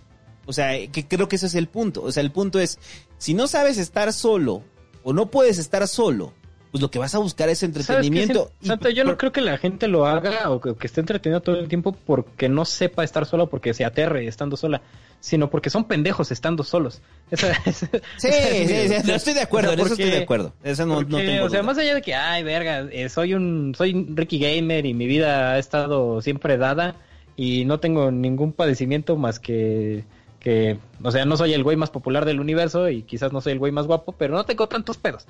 O 0.45 0.51
sea, 0.51 0.87
que 0.91 1.07
creo 1.07 1.29
que 1.29 1.37
ese 1.37 1.47
es 1.47 1.55
el 1.55 1.69
punto. 1.69 2.03
O 2.03 2.11
sea, 2.11 2.21
el 2.21 2.31
punto 2.31 2.59
es, 2.59 2.77
si 3.17 3.33
no 3.33 3.47
sabes 3.47 3.77
estar 3.77 4.11
solo 4.11 4.63
o 5.03 5.13
no 5.13 5.27
puedes 5.27 5.57
estar 5.57 5.87
solo, 5.87 6.33
pues 6.71 6.81
lo 6.81 6.89
que 6.89 6.97
vas 6.97 7.13
a 7.13 7.19
buscar 7.19 7.49
es 7.49 7.61
entretenimiento. 7.61 8.51
Yo 8.95 9.03
no 9.03 9.17
creo 9.17 9.31
que 9.31 9.41
la 9.41 9.57
gente 9.59 9.87
lo 9.87 10.05
haga 10.07 10.49
o 10.49 10.59
que, 10.59 10.73
que 10.75 10.87
esté 10.87 11.01
entretenido 11.01 11.41
todo 11.41 11.59
el 11.59 11.67
tiempo 11.67 11.91
porque 11.91 12.49
no 12.49 12.65
sepa 12.65 13.03
estar 13.03 13.25
solo, 13.27 13.47
porque 13.47 13.73
se 13.75 13.85
aterre 13.85 14.25
estando 14.27 14.57
sola, 14.57 14.81
sino 15.19 15.49
porque 15.51 15.69
son 15.69 15.83
pendejos 15.85 16.31
estando 16.31 16.63
solos. 16.63 17.01
Esa, 17.29 17.51
esa- 17.65 17.87
Sí, 18.17 18.27
esa 18.27 18.49
es 18.49 18.67
sí, 18.67 18.73
mi- 18.89 18.95
sí, 19.01 19.07
no 19.07 19.13
estoy 19.15 19.33
de 19.35 19.41
acuerdo, 19.41 19.69
O 19.69 19.73
sea, 19.73 19.79
en 19.81 19.85
eso 19.85 19.93
estoy 19.93 20.09
de 20.17 20.23
acuerdo. 20.23 20.53
Eso 20.63 20.85
no, 20.87 21.01
no 21.01 21.07
porque, 21.09 21.25
tengo 21.27 21.45
o 21.45 21.49
sea, 21.49 21.59
duda. 21.61 21.67
más 21.67 21.77
allá 21.77 21.93
de 21.93 22.01
que, 22.01 22.15
ay, 22.15 22.43
verga, 22.43 22.87
eh, 22.91 23.07
soy 23.09 23.35
un, 23.35 23.75
soy 23.77 23.93
un 23.93 24.17
Ricky 24.17 24.39
Gamer 24.39 24.85
y 24.87 24.95
mi 24.95 25.05
vida 25.05 25.51
ha 25.53 25.59
estado 25.59 26.21
siempre 26.23 26.57
dada 26.57 26.95
y 27.35 27.65
no 27.65 27.79
tengo 27.79 28.09
ningún 28.09 28.51
padecimiento 28.51 29.15
más 29.15 29.39
que, 29.39 30.05
que, 30.43 30.77
o 31.01 31.09
sea, 31.09 31.25
no 31.25 31.37
soy 31.37 31.53
el 31.53 31.63
güey 31.63 31.77
más 31.77 31.89
popular 31.89 32.25
del 32.25 32.41
universo 32.41 32.89
y 32.89 33.01
quizás 33.03 33.31
no 33.31 33.41
soy 33.41 33.53
el 33.53 33.59
güey 33.59 33.71
más 33.71 33.87
guapo, 33.87 34.11
pero 34.11 34.35
no 34.35 34.43
tengo 34.43 34.67
tantos 34.67 34.97
pedos. 34.97 35.25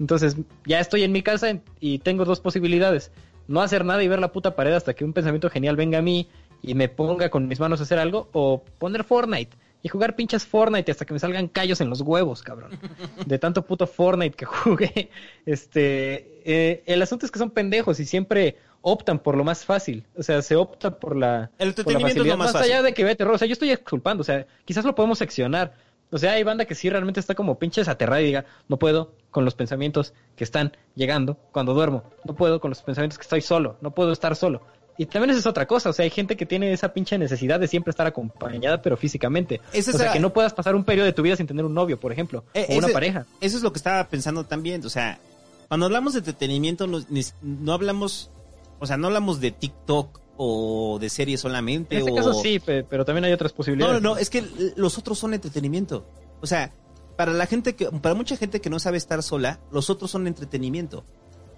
Entonces, 0.00 0.36
ya 0.66 0.80
estoy 0.80 1.04
en 1.04 1.12
mi 1.12 1.22
casa 1.22 1.60
y 1.80 2.00
tengo 2.00 2.24
dos 2.24 2.40
posibilidades. 2.40 3.12
No 3.46 3.62
hacer 3.62 3.84
nada 3.84 4.02
y 4.02 4.08
ver 4.08 4.18
la 4.18 4.32
puta 4.32 4.56
pared 4.56 4.72
hasta 4.72 4.92
que 4.92 5.04
un 5.04 5.12
pensamiento 5.12 5.48
genial 5.48 5.76
venga 5.76 5.98
a 5.98 6.02
mí 6.02 6.28
y 6.62 6.74
me 6.74 6.88
ponga 6.88 7.30
con 7.30 7.46
mis 7.46 7.60
manos 7.60 7.78
a 7.78 7.84
hacer 7.84 8.00
algo, 8.00 8.28
o 8.32 8.62
poner 8.78 9.04
Fortnite 9.04 9.56
y 9.82 9.88
jugar 9.88 10.16
pinches 10.16 10.44
Fortnite 10.44 10.90
hasta 10.90 11.04
que 11.04 11.12
me 11.12 11.20
salgan 11.20 11.46
callos 11.46 11.80
en 11.80 11.88
los 11.88 12.00
huevos, 12.00 12.42
cabrón. 12.42 12.72
De 13.24 13.38
tanto 13.38 13.62
puto 13.62 13.86
Fortnite 13.86 14.36
que 14.36 14.44
jugué. 14.46 15.10
Este, 15.46 16.42
eh, 16.44 16.82
el 16.86 17.00
asunto 17.02 17.24
es 17.24 17.30
que 17.30 17.38
son 17.38 17.50
pendejos 17.50 18.00
y 18.00 18.04
siempre 18.04 18.56
optan 18.88 19.18
por 19.18 19.36
lo 19.36 19.42
más 19.42 19.64
fácil. 19.64 20.06
O 20.16 20.22
sea, 20.22 20.40
se 20.42 20.54
opta 20.54 20.92
por 20.98 21.16
la, 21.16 21.50
El 21.58 21.74
por 21.74 21.92
la 21.92 21.98
lo 21.98 22.36
más 22.36 22.38
más 22.38 22.54
allá 22.54 22.62
fácil. 22.76 22.82
de 22.84 22.94
que 22.94 23.02
vea 23.04 23.16
terror. 23.16 23.34
O 23.34 23.38
sea, 23.38 23.48
yo 23.48 23.52
estoy 23.52 23.70
exculpando. 23.72 24.20
O 24.20 24.24
sea, 24.24 24.46
quizás 24.64 24.84
lo 24.84 24.94
podemos 24.94 25.18
seccionar. 25.18 25.74
O 26.12 26.18
sea, 26.18 26.32
hay 26.34 26.44
banda 26.44 26.66
que 26.66 26.76
sí 26.76 26.88
realmente 26.88 27.18
está 27.18 27.34
como 27.34 27.58
pinches 27.58 27.88
aterrada 27.88 28.20
y 28.22 28.26
diga, 28.26 28.44
no 28.68 28.78
puedo 28.78 29.12
con 29.32 29.44
los 29.44 29.54
pensamientos 29.54 30.14
que 30.36 30.44
están 30.44 30.76
llegando 30.94 31.36
cuando 31.50 31.74
duermo. 31.74 32.04
No 32.24 32.36
puedo 32.36 32.60
con 32.60 32.70
los 32.70 32.80
pensamientos 32.82 33.18
que 33.18 33.22
estoy 33.22 33.40
solo. 33.40 33.76
No 33.80 33.90
puedo 33.90 34.12
estar 34.12 34.36
solo. 34.36 34.62
Y 34.98 35.06
también 35.06 35.30
esa 35.30 35.40
es 35.40 35.46
otra 35.46 35.66
cosa. 35.66 35.90
O 35.90 35.92
sea, 35.92 36.04
hay 36.04 36.10
gente 36.10 36.36
que 36.36 36.46
tiene 36.46 36.72
esa 36.72 36.92
pinche 36.92 37.18
necesidad 37.18 37.58
de 37.58 37.66
siempre 37.66 37.90
estar 37.90 38.06
acompañada, 38.06 38.80
pero 38.82 38.96
físicamente. 38.96 39.60
Esa 39.72 39.90
o 39.90 39.98
sea, 39.98 40.12
que 40.12 40.20
no 40.20 40.32
puedas 40.32 40.54
pasar 40.54 40.76
un 40.76 40.84
periodo 40.84 41.06
de 41.06 41.12
tu 41.12 41.22
vida 41.22 41.34
sin 41.34 41.48
tener 41.48 41.64
un 41.64 41.74
novio, 41.74 41.98
por 41.98 42.12
ejemplo. 42.12 42.44
Eh, 42.54 42.66
o 42.70 42.78
una 42.78 42.88
pareja. 42.88 43.26
Eso 43.40 43.56
es 43.56 43.64
lo 43.64 43.72
que 43.72 43.78
estaba 43.78 44.04
pensando 44.08 44.44
también. 44.44 44.86
O 44.86 44.88
sea, 44.88 45.18
cuando 45.66 45.86
hablamos 45.86 46.12
de 46.12 46.20
entretenimiento, 46.20 46.86
no, 46.86 47.00
ni- 47.10 47.24
no 47.42 47.72
hablamos, 47.72 48.30
o 48.78 48.86
sea, 48.86 48.96
no 48.96 49.06
hablamos 49.08 49.40
de 49.40 49.50
TikTok 49.50 50.20
o 50.36 50.98
de 51.00 51.08
series 51.08 51.40
solamente. 51.40 51.94
En 51.96 52.00
este 52.00 52.12
o... 52.12 52.14
caso 52.14 52.34
sí, 52.34 52.58
pe- 52.58 52.84
pero 52.84 53.04
también 53.04 53.24
hay 53.24 53.32
otras 53.32 53.52
No, 53.52 53.56
posibilidades. 53.56 54.02
no, 54.02 54.10
no, 54.10 54.16
es 54.18 54.28
que 54.30 54.44
los 54.76 54.98
otros 54.98 55.18
son 55.18 55.34
entretenimiento. 55.34 56.04
O 56.40 56.46
sea, 56.46 56.72
para 57.16 57.32
la 57.32 57.46
gente 57.46 57.74
que, 57.74 57.86
para 57.86 58.14
mucha 58.14 58.36
gente 58.36 58.60
que 58.60 58.68
no 58.70 58.78
sabe 58.78 58.98
estar 58.98 59.22
sola, 59.22 59.58
los 59.72 59.88
otros 59.88 60.10
son 60.10 60.26
entretenimiento. 60.26 61.04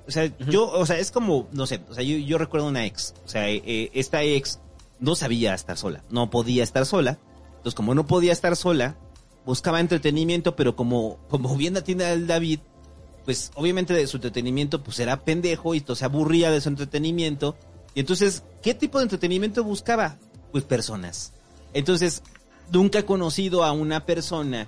O 0.07 0.11
sea, 0.11 0.27
yo, 0.49 0.71
o 0.71 0.87
sea, 0.87 0.99
es 0.99 1.11
como, 1.11 1.49
no 1.53 1.67
sé, 1.67 1.81
o 1.91 1.95
sea, 1.95 2.03
yo, 2.03 2.17
yo 2.17 2.39
recuerdo 2.39 2.69
una 2.69 2.87
ex. 2.87 3.15
O 3.27 3.29
sea, 3.29 3.49
eh, 3.51 3.63
eh, 3.67 3.91
esta 3.95 4.23
ex 4.23 4.61
no 5.01 5.15
sabía 5.17 5.53
estar 5.55 5.77
sola, 5.77 6.03
no 6.11 6.31
podía 6.31 6.63
estar 6.63 6.87
sola. 6.87 7.19
Entonces, 7.51 7.75
como 7.75 7.95
no 7.95 8.07
podía 8.07 8.33
estar 8.33 8.55
sola, 8.57 8.97
buscaba 9.45 9.81
entretenimiento, 9.81 10.55
pero 10.57 10.77
como, 10.77 11.19
como 11.29 11.55
bien 11.57 11.77
atiende 11.77 12.11
el 12.13 12.27
David, 12.27 12.61
pues 13.29 13.51
obviamente 13.57 13.93
de 13.93 14.07
su 14.07 14.17
entretenimiento 14.17 14.83
pues 14.83 14.99
era 15.01 15.23
pendejo 15.23 15.75
y 15.75 15.85
se 15.87 16.03
aburría 16.07 16.51
de 16.51 16.63
su 16.63 16.71
entretenimiento. 16.71 17.57
Y 17.95 18.01
entonces, 18.01 18.43
¿qué 18.63 18.73
tipo 18.73 18.97
de 18.97 19.03
entretenimiento 19.03 19.63
buscaba? 19.63 20.17
Pues 20.51 20.65
personas. 20.65 21.35
Entonces, 21.75 22.23
nunca 22.73 23.01
he 23.01 23.05
conocido 23.05 23.65
a 23.65 23.73
una 23.73 24.07
persona 24.07 24.67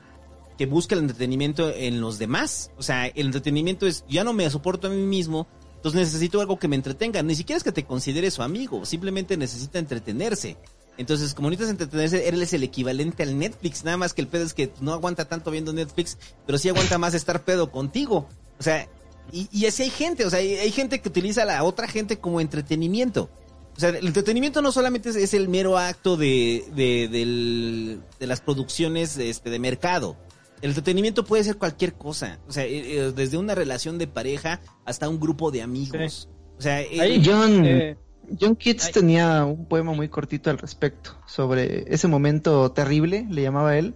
que 0.59 0.67
busca 0.67 0.95
el 0.95 1.01
entretenimiento 1.01 1.71
en 1.71 2.03
los 2.03 2.19
demás. 2.19 2.71
O 2.77 2.83
sea, 2.83 3.07
el 3.07 3.29
entretenimiento 3.29 3.87
es, 3.87 4.05
ya 4.11 4.25
no 4.25 4.35
me 4.35 4.51
soporto 4.51 4.89
a 4.89 4.91
mí 4.91 5.05
mismo, 5.05 5.47
entonces 5.77 5.99
necesito 5.99 6.43
algo 6.43 6.59
que 6.59 6.69
me 6.69 6.77
entretenga. 6.77 7.23
Ni 7.23 7.37
siquiera 7.37 7.57
es 7.57 7.65
que 7.65 7.73
te 7.73 7.87
considere 7.87 8.31
su 8.31 8.43
amigo, 8.43 8.85
simplemente 8.85 9.39
necesita 9.39 9.79
entretenerse. 9.79 10.59
Entonces, 10.99 11.33
como 11.35 11.49
necesitas 11.49 11.71
entretenerse, 11.71 12.29
él 12.29 12.43
es 12.43 12.53
el 12.53 12.63
equivalente 12.63 13.23
al 13.23 13.39
Netflix. 13.39 13.85
Nada 13.85 13.97
más 13.97 14.13
que 14.13 14.21
el 14.21 14.29
pedo 14.29 14.45
es 14.45 14.53
que 14.55 14.71
no 14.81 14.93
aguanta 14.93 15.27
tanto 15.27 15.51
viendo 15.51 15.73
Netflix, 15.73 16.19
pero 16.47 16.59
sí 16.59 16.69
aguanta 16.69 16.99
más 16.99 17.15
estar 17.15 17.43
pedo 17.45 17.71
contigo. 17.71 18.29
O 18.59 18.63
sea, 18.63 18.87
y, 19.33 19.49
y 19.53 19.67
así 19.67 19.85
hay 19.85 19.91
gente, 19.91 20.27
o 20.27 20.31
sea, 20.31 20.41
hay, 20.41 20.55
hay 20.57 20.71
gente 20.73 21.01
que 21.01 21.09
utiliza 21.09 21.43
a 21.43 21.47
la 21.47 21.65
otra 21.65 21.89
gente 21.89 22.19
como 22.19 22.41
entretenimiento. 22.41 23.31
O 23.77 23.81
sea, 23.81 23.91
el 23.91 24.07
entretenimiento 24.07 24.61
no 24.61 24.73
solamente 24.73 25.09
es, 25.09 25.17
es 25.17 25.33
el 25.33 25.49
mero 25.49 25.79
acto 25.79 26.17
de, 26.19 26.65
de, 26.75 27.09
del- 27.09 28.01
de 28.19 28.27
las 28.27 28.41
producciones 28.43 29.17
este, 29.17 29.49
de 29.49 29.59
mercado. 29.59 30.17
El 30.61 30.71
entretenimiento 30.71 31.25
puede 31.25 31.45
ser 31.45 31.57
cualquier 31.57 31.95
cosa. 31.95 32.41
O 32.47 32.53
sea, 32.53 32.65
eh, 32.67 32.99
eh, 32.99 33.13
desde 33.17 33.39
una 33.39 33.55
relación 33.55 33.97
de 33.97 34.07
pareja 34.07 34.61
hasta 34.85 35.09
un 35.09 35.19
grupo 35.19 35.51
de 35.51 35.63
amigos. 35.63 36.29
O 36.59 36.61
sea, 36.63 36.83
eh, 36.83 37.01
Ahí, 37.01 37.23
John, 37.25 37.65
eh, 37.65 37.97
John 38.39 38.57
Keats 38.57 38.87
ay. 38.87 38.93
tenía 38.93 39.45
un 39.45 39.67
poema 39.67 39.93
muy 39.93 40.09
cortito 40.09 40.51
al 40.51 40.59
respecto 40.59 41.17
sobre 41.27 41.85
ese 41.93 42.09
momento 42.09 42.71
terrible, 42.73 43.27
le 43.31 43.43
llamaba 43.43 43.77
él, 43.77 43.95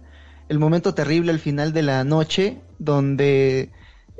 el 0.49 0.59
momento 0.59 0.93
terrible 0.93 1.31
al 1.31 1.39
final 1.39 1.73
de 1.73 1.83
la 1.83 2.03
noche, 2.03 2.61
donde 2.79 3.71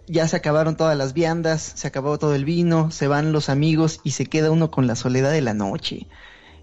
ya 0.08 0.28
se 0.28 0.36
acabaron 0.36 0.76
todas 0.78 0.98
las 0.98 1.14
viandas, 1.14 1.74
se 1.76 1.88
acabó 1.88 2.18
todo 2.18 2.36
el 2.36 2.46
vino, 2.46 2.92
se 2.92 3.08
van 3.08 3.32
los 3.32 3.50
amigos 3.50 4.00
y 4.04 4.12
se 4.12 4.26
queda 4.26 4.52
uno 4.52 4.72
con 4.72 4.88
la 4.88 4.96
soledad 4.96 5.32
de 5.32 5.42
la 5.42 5.54
noche. 5.54 6.08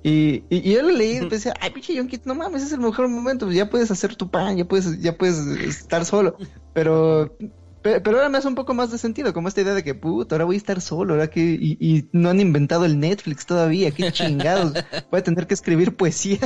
Y, 0.04 0.44
y, 0.50 0.68
y 0.68 0.72
yo 0.72 0.82
lo 0.82 0.90
leí 0.90 1.18
y 1.18 1.26
pensé, 1.26 1.52
ay, 1.60 1.70
pinche 1.70 1.94
John 1.96 2.08
Keats, 2.08 2.26
no 2.26 2.34
mames, 2.34 2.62
es 2.62 2.72
el 2.72 2.80
mejor 2.80 3.08
momento, 3.08 3.46
pues 3.46 3.56
ya 3.56 3.70
puedes 3.70 3.90
hacer 3.90 4.16
tu 4.16 4.30
pan, 4.30 4.56
ya 4.56 4.64
puedes, 4.64 5.00
ya 5.00 5.16
puedes 5.16 5.38
estar 5.38 6.04
solo. 6.04 6.36
Pero 6.74 7.36
Pe- 7.82 8.00
Pero, 8.00 8.16
ahora 8.16 8.28
me 8.28 8.38
hace 8.38 8.48
un 8.48 8.54
poco 8.54 8.74
más 8.74 8.90
de 8.90 8.98
sentido, 8.98 9.32
como 9.32 9.48
esta 9.48 9.60
idea 9.60 9.74
de 9.74 9.82
que, 9.82 9.94
puta, 9.94 10.34
ahora 10.36 10.44
voy 10.44 10.56
a 10.56 10.58
estar 10.58 10.80
solo, 10.80 11.14
ahora 11.14 11.28
que, 11.30 11.40
y, 11.40 11.76
y 11.80 12.08
no 12.12 12.30
han 12.30 12.40
inventado 12.40 12.84
el 12.84 12.98
Netflix 13.00 13.44
todavía, 13.46 13.90
qué 13.90 14.12
chingados, 14.12 14.72
voy 15.10 15.20
a 15.20 15.24
tener 15.24 15.46
que 15.46 15.54
escribir 15.54 15.96
poesía. 15.96 16.38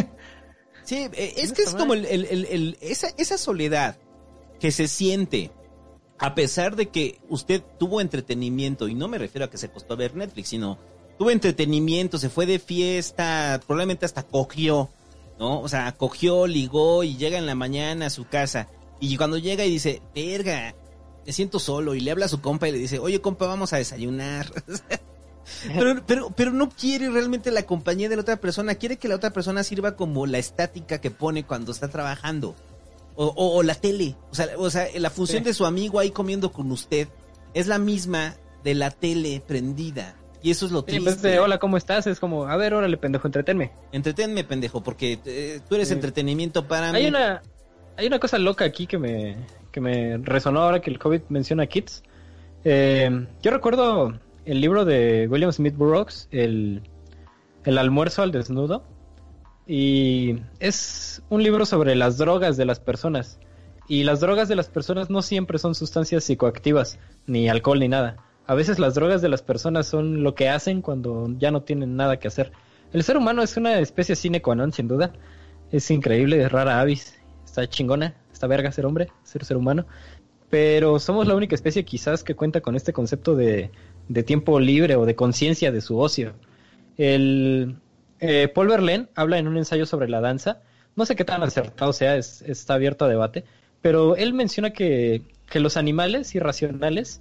Sí, 0.84 1.08
eh, 1.12 1.34
es 1.36 1.52
que 1.52 1.62
es 1.62 1.74
como 1.74 1.94
el, 1.94 2.06
el- 2.06 2.24
el- 2.26 2.44
el- 2.46 2.78
esa, 2.80 3.08
esa 3.18 3.36
soledad 3.38 3.96
que 4.60 4.70
se 4.70 4.88
siente 4.88 5.50
a 6.18 6.34
pesar 6.34 6.76
de 6.76 6.86
que 6.88 7.20
usted 7.28 7.62
tuvo 7.78 8.00
entretenimiento, 8.00 8.88
y 8.88 8.94
no 8.94 9.06
me 9.08 9.18
refiero 9.18 9.44
a 9.44 9.50
que 9.50 9.58
se 9.58 9.68
costó 9.68 9.92
a 9.94 9.96
ver 9.98 10.14
Netflix, 10.16 10.48
sino 10.48 10.78
tuvo 11.18 11.30
entretenimiento, 11.30 12.16
se 12.18 12.30
fue 12.30 12.46
de 12.46 12.58
fiesta, 12.58 13.60
probablemente 13.66 14.06
hasta 14.06 14.22
cogió, 14.22 14.88
¿no? 15.38 15.60
O 15.60 15.68
sea, 15.68 15.92
cogió, 15.92 16.46
ligó 16.46 17.04
y 17.04 17.16
llega 17.18 17.36
en 17.36 17.44
la 17.44 17.54
mañana 17.54 18.06
a 18.06 18.10
su 18.10 18.26
casa. 18.26 18.68
Y 19.00 19.18
cuando 19.18 19.36
llega 19.36 19.66
y 19.66 19.70
dice, 19.70 20.00
verga, 20.14 20.74
me 21.26 21.32
siento 21.32 21.58
solo, 21.58 21.94
y 21.94 22.00
le 22.00 22.10
habla 22.12 22.26
a 22.26 22.28
su 22.28 22.40
compa 22.40 22.68
y 22.68 22.72
le 22.72 22.78
dice, 22.78 22.98
oye 22.98 23.20
compa, 23.20 23.46
vamos 23.46 23.72
a 23.72 23.76
desayunar. 23.78 24.46
Pero, 25.68 26.02
pero, 26.04 26.30
pero 26.30 26.50
no 26.50 26.68
quiere 26.70 27.08
realmente 27.08 27.52
la 27.52 27.62
compañía 27.62 28.08
de 28.08 28.16
la 28.16 28.22
otra 28.22 28.36
persona, 28.36 28.74
quiere 28.74 28.96
que 28.96 29.06
la 29.06 29.14
otra 29.14 29.30
persona 29.30 29.62
sirva 29.62 29.94
como 29.94 30.26
la 30.26 30.38
estática 30.38 31.00
que 31.00 31.12
pone 31.12 31.44
cuando 31.44 31.70
está 31.70 31.86
trabajando. 31.88 32.56
O, 33.14 33.26
o- 33.26 33.56
o 33.56 33.62
la 33.62 33.76
tele. 33.76 34.16
O 34.32 34.34
sea, 34.34 34.48
o 34.58 34.68
sea, 34.70 34.88
la 34.96 35.08
función 35.08 35.44
Sí. 35.44 35.44
de 35.44 35.54
su 35.54 35.64
amigo 35.64 36.00
ahí 36.00 36.10
comiendo 36.10 36.50
con 36.52 36.72
usted 36.72 37.06
es 37.54 37.68
la 37.68 37.78
misma 37.78 38.34
de 38.64 38.74
la 38.74 38.90
tele 38.90 39.40
prendida. 39.46 40.16
Y 40.42 40.50
eso 40.50 40.66
es 40.66 40.72
lo 40.72 40.80
Sí, 40.86 40.96
en 40.96 41.04
vez 41.04 41.14
triste. 41.14 41.28
de 41.28 41.38
hola, 41.38 41.58
¿cómo 41.58 41.76
estás? 41.76 42.08
Es 42.08 42.18
como, 42.18 42.46
a 42.46 42.56
ver, 42.56 42.74
órale, 42.74 42.96
pendejo, 42.98 43.28
entretenme. 43.28 43.70
Entreténme, 43.92 44.42
pendejo, 44.42 44.82
porque 44.82 45.20
eh, 45.24 45.60
tú 45.68 45.76
eres 45.76 45.88
Sí. 45.88 45.94
entretenimiento 45.94 46.66
para 46.66 46.90
mí. 46.90 46.98
Hay 46.98 47.06
una, 47.06 47.40
hay 47.96 48.06
una 48.08 48.18
cosa 48.18 48.36
loca 48.38 48.64
aquí 48.64 48.88
que 48.88 48.98
me, 48.98 49.36
que 49.76 49.80
me 49.82 50.16
resonó 50.16 50.62
ahora 50.62 50.80
que 50.80 50.88
el 50.88 50.98
COVID 50.98 51.20
menciona 51.28 51.66
Kids. 51.66 52.02
Eh, 52.64 53.26
yo 53.42 53.50
recuerdo 53.50 54.18
el 54.46 54.62
libro 54.62 54.86
de 54.86 55.28
William 55.28 55.52
Smith 55.52 55.76
Burroughs, 55.76 56.28
el, 56.30 56.80
el 57.66 57.76
almuerzo 57.76 58.22
al 58.22 58.32
desnudo. 58.32 58.84
Y 59.66 60.38
es 60.60 61.22
un 61.28 61.42
libro 61.42 61.66
sobre 61.66 61.94
las 61.94 62.16
drogas 62.16 62.56
de 62.56 62.64
las 62.64 62.80
personas. 62.80 63.38
Y 63.86 64.04
las 64.04 64.20
drogas 64.20 64.48
de 64.48 64.56
las 64.56 64.70
personas 64.70 65.10
no 65.10 65.20
siempre 65.20 65.58
son 65.58 65.74
sustancias 65.74 66.24
psicoactivas, 66.24 66.98
ni 67.26 67.50
alcohol, 67.50 67.78
ni 67.78 67.88
nada. 67.88 68.16
A 68.46 68.54
veces 68.54 68.78
las 68.78 68.94
drogas 68.94 69.20
de 69.20 69.28
las 69.28 69.42
personas 69.42 69.86
son 69.86 70.22
lo 70.22 70.34
que 70.34 70.48
hacen 70.48 70.80
cuando 70.80 71.28
ya 71.36 71.50
no 71.50 71.64
tienen 71.64 71.96
nada 71.96 72.18
que 72.18 72.28
hacer. 72.28 72.50
El 72.94 73.02
ser 73.02 73.18
humano 73.18 73.42
es 73.42 73.58
una 73.58 73.78
especie 73.78 74.16
sine 74.16 74.40
qua 74.40 74.54
non, 74.54 74.72
sin 74.72 74.88
duda. 74.88 75.12
Es 75.70 75.90
increíble, 75.90 76.42
es 76.42 76.50
rara 76.50 76.80
avis. 76.80 77.14
Está 77.44 77.68
chingona, 77.68 78.14
está 78.36 78.46
verga 78.46 78.70
ser 78.70 78.84
hombre, 78.86 79.08
ser 79.24 79.44
ser 79.44 79.56
humano. 79.56 79.86
Pero 80.50 80.98
somos 81.00 81.26
la 81.26 81.34
única 81.34 81.54
especie 81.54 81.84
quizás 81.84 82.22
que 82.22 82.34
cuenta 82.36 82.60
con 82.60 82.76
este 82.76 82.92
concepto 82.92 83.34
de, 83.34 83.70
de 84.08 84.22
tiempo 84.22 84.60
libre 84.60 84.94
o 84.96 85.04
de 85.06 85.14
conciencia 85.16 85.72
de 85.72 85.80
su 85.80 85.98
ocio. 85.98 86.34
El, 86.96 87.76
eh, 88.20 88.48
Paul 88.54 88.68
Verlaine 88.68 89.08
habla 89.14 89.38
en 89.38 89.48
un 89.48 89.56
ensayo 89.56 89.86
sobre 89.86 90.08
la 90.08 90.20
danza. 90.20 90.60
No 90.94 91.04
sé 91.04 91.16
qué 91.16 91.24
tan 91.24 91.42
acertado 91.42 91.92
sea, 91.92 92.16
es- 92.16 92.42
está 92.42 92.74
abierto 92.74 93.04
a 93.04 93.08
debate. 93.08 93.44
Pero 93.82 94.16
él 94.16 94.34
menciona 94.34 94.70
que, 94.70 95.22
que 95.50 95.60
los 95.60 95.76
animales 95.76 96.34
irracionales 96.34 97.20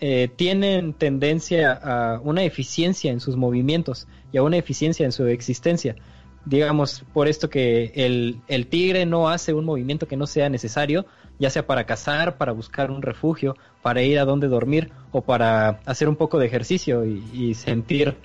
eh, 0.00 0.28
tienen 0.36 0.92
tendencia 0.92 1.72
a 1.72 2.20
una 2.20 2.42
eficiencia 2.44 3.10
en 3.10 3.20
sus 3.20 3.36
movimientos 3.36 4.06
y 4.32 4.38
a 4.38 4.42
una 4.42 4.56
eficiencia 4.58 5.06
en 5.06 5.12
su 5.12 5.26
existencia. 5.26 5.96
Digamos, 6.46 7.04
por 7.12 7.26
esto 7.28 7.48
que 7.48 7.92
el, 7.94 8.40
el 8.48 8.66
tigre 8.66 9.06
no 9.06 9.28
hace 9.28 9.54
un 9.54 9.64
movimiento 9.64 10.06
que 10.06 10.16
no 10.16 10.26
sea 10.26 10.48
necesario, 10.48 11.06
ya 11.38 11.50
sea 11.50 11.66
para 11.66 11.84
cazar, 11.84 12.36
para 12.36 12.52
buscar 12.52 12.90
un 12.90 13.02
refugio, 13.02 13.56
para 13.82 14.02
ir 14.02 14.18
a 14.18 14.24
donde 14.24 14.48
dormir 14.48 14.90
o 15.12 15.22
para 15.22 15.80
hacer 15.86 16.08
un 16.08 16.16
poco 16.16 16.38
de 16.38 16.46
ejercicio 16.46 17.04
y, 17.04 17.54
sentir 17.54 18.16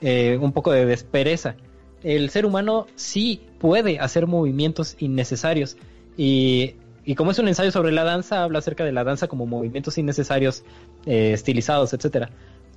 eh, 0.00 0.38
un 0.40 0.52
poco 0.52 0.72
de 0.72 0.86
despereza. 0.86 1.56
El 2.02 2.30
ser 2.30 2.46
humano 2.46 2.86
sí 2.94 3.42
puede 3.58 3.98
hacer 3.98 4.26
movimientos 4.26 4.96
innecesarios 4.98 5.76
y, 6.16 6.74
y 7.04 7.14
como 7.14 7.32
es 7.32 7.38
un 7.38 7.48
ensayo 7.48 7.70
sobre 7.70 7.92
la 7.92 8.04
danza, 8.04 8.42
habla 8.42 8.60
acerca 8.60 8.84
de 8.84 8.92
la 8.92 9.04
danza 9.04 9.28
como 9.28 9.46
movimientos 9.46 9.98
innecesarios, 9.98 10.64
eh, 11.06 11.32
estilizados, 11.32 11.92
etcétera. 11.92 12.30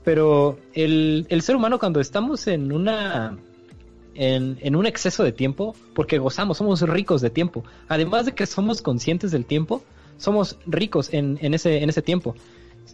Pero 0.03 0.57
el, 0.73 1.27
el 1.29 1.41
ser 1.43 1.55
humano 1.55 1.79
cuando 1.79 1.99
estamos 1.99 2.47
en 2.47 2.71
una 2.71 3.37
en, 4.15 4.75
un 4.75 4.85
exceso 4.85 5.23
de 5.23 5.31
tiempo, 5.31 5.75
porque 5.93 6.17
gozamos, 6.17 6.57
somos 6.57 6.81
ricos 6.81 7.21
de 7.21 7.29
tiempo. 7.29 7.63
Además 7.87 8.25
de 8.25 8.33
que 8.33 8.45
somos 8.45 8.81
conscientes 8.81 9.31
del 9.31 9.45
tiempo, 9.45 9.83
somos 10.17 10.57
ricos 10.65 11.13
en, 11.13 11.37
en 11.41 11.53
ese, 11.53 11.81
en 11.83 11.89
ese 11.89 12.01
tiempo. 12.01 12.35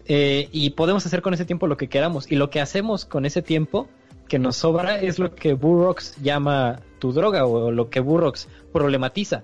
Eh, 0.06 0.50
y 0.52 0.72
podemos 0.72 1.06
hacer 1.06 1.22
con 1.22 1.34
ese 1.34 1.46
tiempo 1.46 1.68
lo 1.68 1.78
que 1.78 1.90
queramos. 1.90 2.32
Y 2.32 2.36
lo 2.36 2.50
que 2.50 2.62
hacemos 2.62 3.06
con 3.06 3.26
ese 3.26 3.42
tiempo 3.42 3.88
que 4.28 4.40
nos 4.40 4.58
sobra 4.58 5.00
es 5.00 5.20
lo 5.20 5.34
que 5.34 5.54
Burroughs 5.54 6.16
llama 6.22 6.82
tu 7.00 7.14
droga 7.14 7.46
o 7.46 7.72
lo 7.72 7.90
que 7.90 8.00
Burroughs 8.00 8.48
problematiza. 8.74 9.44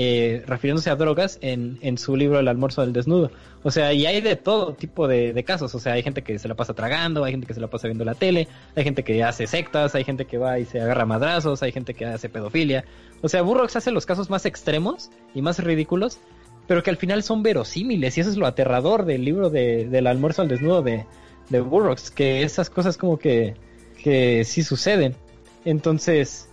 Eh, 0.00 0.44
refiriéndose 0.46 0.90
a 0.90 0.94
drogas 0.94 1.40
en, 1.42 1.76
en 1.82 1.98
su 1.98 2.14
libro 2.14 2.38
El 2.38 2.46
almuerzo 2.46 2.82
del 2.82 2.92
desnudo. 2.92 3.32
O 3.64 3.72
sea, 3.72 3.92
y 3.92 4.06
hay 4.06 4.20
de 4.20 4.36
todo 4.36 4.74
tipo 4.74 5.08
de, 5.08 5.32
de 5.32 5.42
casos. 5.42 5.74
O 5.74 5.80
sea, 5.80 5.94
hay 5.94 6.04
gente 6.04 6.22
que 6.22 6.38
se 6.38 6.46
la 6.46 6.54
pasa 6.54 6.72
tragando, 6.72 7.24
hay 7.24 7.32
gente 7.32 7.48
que 7.48 7.54
se 7.54 7.60
la 7.60 7.66
pasa 7.66 7.88
viendo 7.88 8.04
la 8.04 8.14
tele, 8.14 8.46
hay 8.76 8.84
gente 8.84 9.02
que 9.02 9.24
hace 9.24 9.48
sectas, 9.48 9.96
hay 9.96 10.04
gente 10.04 10.24
que 10.24 10.38
va 10.38 10.60
y 10.60 10.66
se 10.66 10.80
agarra 10.80 11.04
madrazos, 11.04 11.64
hay 11.64 11.72
gente 11.72 11.94
que 11.94 12.04
hace 12.04 12.28
pedofilia. 12.28 12.84
O 13.22 13.28
sea, 13.28 13.42
Burroughs 13.42 13.74
hace 13.74 13.90
los 13.90 14.06
casos 14.06 14.30
más 14.30 14.46
extremos 14.46 15.10
y 15.34 15.42
más 15.42 15.58
ridículos, 15.58 16.20
pero 16.68 16.84
que 16.84 16.90
al 16.90 16.96
final 16.96 17.24
son 17.24 17.42
verosímiles. 17.42 18.16
Y 18.16 18.20
eso 18.20 18.30
es 18.30 18.36
lo 18.36 18.46
aterrador 18.46 19.04
del 19.04 19.24
libro 19.24 19.50
de, 19.50 19.88
del 19.88 20.06
almuerzo 20.06 20.42
al 20.42 20.48
desnudo 20.48 20.80
de, 20.82 21.06
de 21.48 21.60
Burroughs, 21.60 22.12
que 22.12 22.44
esas 22.44 22.70
cosas 22.70 22.96
como 22.96 23.18
que, 23.18 23.56
que 24.00 24.44
sí 24.44 24.62
suceden. 24.62 25.16
Entonces, 25.64 26.47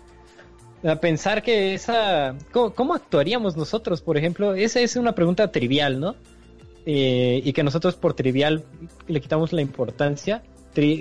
a 0.84 0.96
pensar 0.98 1.42
que 1.44 1.74
esa... 1.74 2.36
¿cómo, 2.52 2.94
actuaríamos 2.94 3.56
nosotros, 3.58 4.02
por 4.02 4.18
ejemplo? 4.18 4.54
Esa 4.54 4.80
es 4.82 4.96
una 4.96 5.14
pregunta 5.14 5.52
trivial, 5.52 6.00
¿no? 6.00 6.16
Eh, 6.86 7.42
y 7.44 7.54
que 7.54 7.64
nosotros 7.64 7.96
por 7.96 8.14
trivial 8.14 8.64
le 9.08 9.22
quitamos 9.22 9.54
la 9.54 9.62
importancia. 9.62 10.44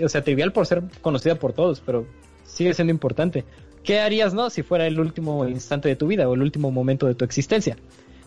O 0.04 0.08
sea, 0.08 0.22
trivial 0.22 0.52
por 0.52 0.66
ser 0.66 0.82
conocida 1.02 1.34
por 1.34 1.52
todos, 1.52 1.80
pero 1.84 2.06
sigue 2.44 2.72
siendo 2.74 2.92
importante. 2.92 3.44
¿Qué 3.82 4.00
harías, 4.00 4.32
no? 4.32 4.48
Si 4.48 4.62
fuera 4.62 4.86
el 4.86 4.98
último 4.98 5.46
instante 5.46 5.88
de 5.88 5.96
tu 5.96 6.06
vida 6.06 6.28
o 6.28 6.34
el 6.34 6.42
último 6.42 6.70
momento 6.70 7.06
de 7.06 7.14
tu 7.14 7.24
existencia. 7.24 7.76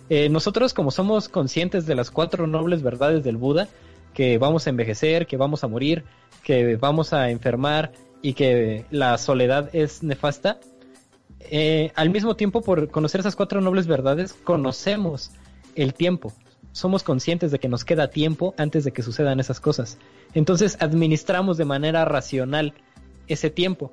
Eh, 0.10 0.30
nosotros, 0.30 0.74
como 0.74 0.92
somos 0.92 1.30
conscientes 1.30 1.85
de 1.85 1.96
las 1.96 2.12
cuatro 2.12 2.47
nobles 2.47 2.83
verdades 2.83 3.24
del 3.24 3.38
Buda, 3.38 3.67
que 4.13 4.38
vamos 4.38 4.67
a 4.67 4.69
envejecer, 4.69 5.28
que 5.28 5.38
vamos 5.38 5.63
a 5.63 5.67
morir, 5.67 6.03
que 6.44 6.76
vamos 6.76 7.13
a 7.13 7.30
enfermar 7.30 7.92
y 8.22 8.33
que 8.33 8.85
la 8.90 9.17
soledad 9.17 9.69
es 9.74 10.03
nefasta, 10.03 10.60
eh, 11.49 11.92
al 11.96 12.10
mismo 12.10 12.35
tiempo, 12.35 12.62
por 12.62 12.90
conocer 12.90 13.22
esas 13.22 13.35
cuatro 13.35 13.62
nobles 13.62 13.88
verdades, 13.88 14.33
conocemos 14.33 15.31
el 15.76 15.94
tiempo. 15.94 16.33
Somos 16.72 17.03
conscientes 17.03 17.51
de 17.51 17.60
que 17.60 17.69
nos 17.69 17.85
queda 17.85 18.10
tiempo 18.10 18.53
antes 18.58 18.83
de 18.83 18.92
que 18.92 19.01
sucedan 19.01 19.40
esas 19.40 19.60
cosas. 19.60 19.97
Entonces 20.33 20.78
administramos 20.80 21.58
de 21.58 21.65
manera 21.65 22.06
racional 22.06 22.74
ese 23.28 23.49
tiempo. 23.49 23.92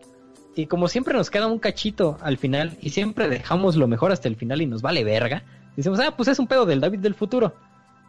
Y 0.56 0.66
como 0.66 0.88
siempre 0.88 1.14
nos 1.14 1.30
queda 1.30 1.46
un 1.46 1.58
cachito 1.58 2.18
al 2.20 2.38
final 2.38 2.76
y 2.80 2.90
siempre 2.90 3.28
dejamos 3.28 3.76
lo 3.76 3.88
mejor 3.88 4.12
hasta 4.12 4.28
el 4.28 4.36
final 4.36 4.62
y 4.62 4.66
nos 4.66 4.82
vale 4.82 5.02
verga, 5.02 5.42
decimos, 5.76 5.98
ah, 6.00 6.14
pues 6.16 6.28
es 6.28 6.38
un 6.38 6.46
pedo 6.46 6.66
del 6.66 6.80
David 6.80 7.00
del 7.00 7.14
futuro. 7.14 7.54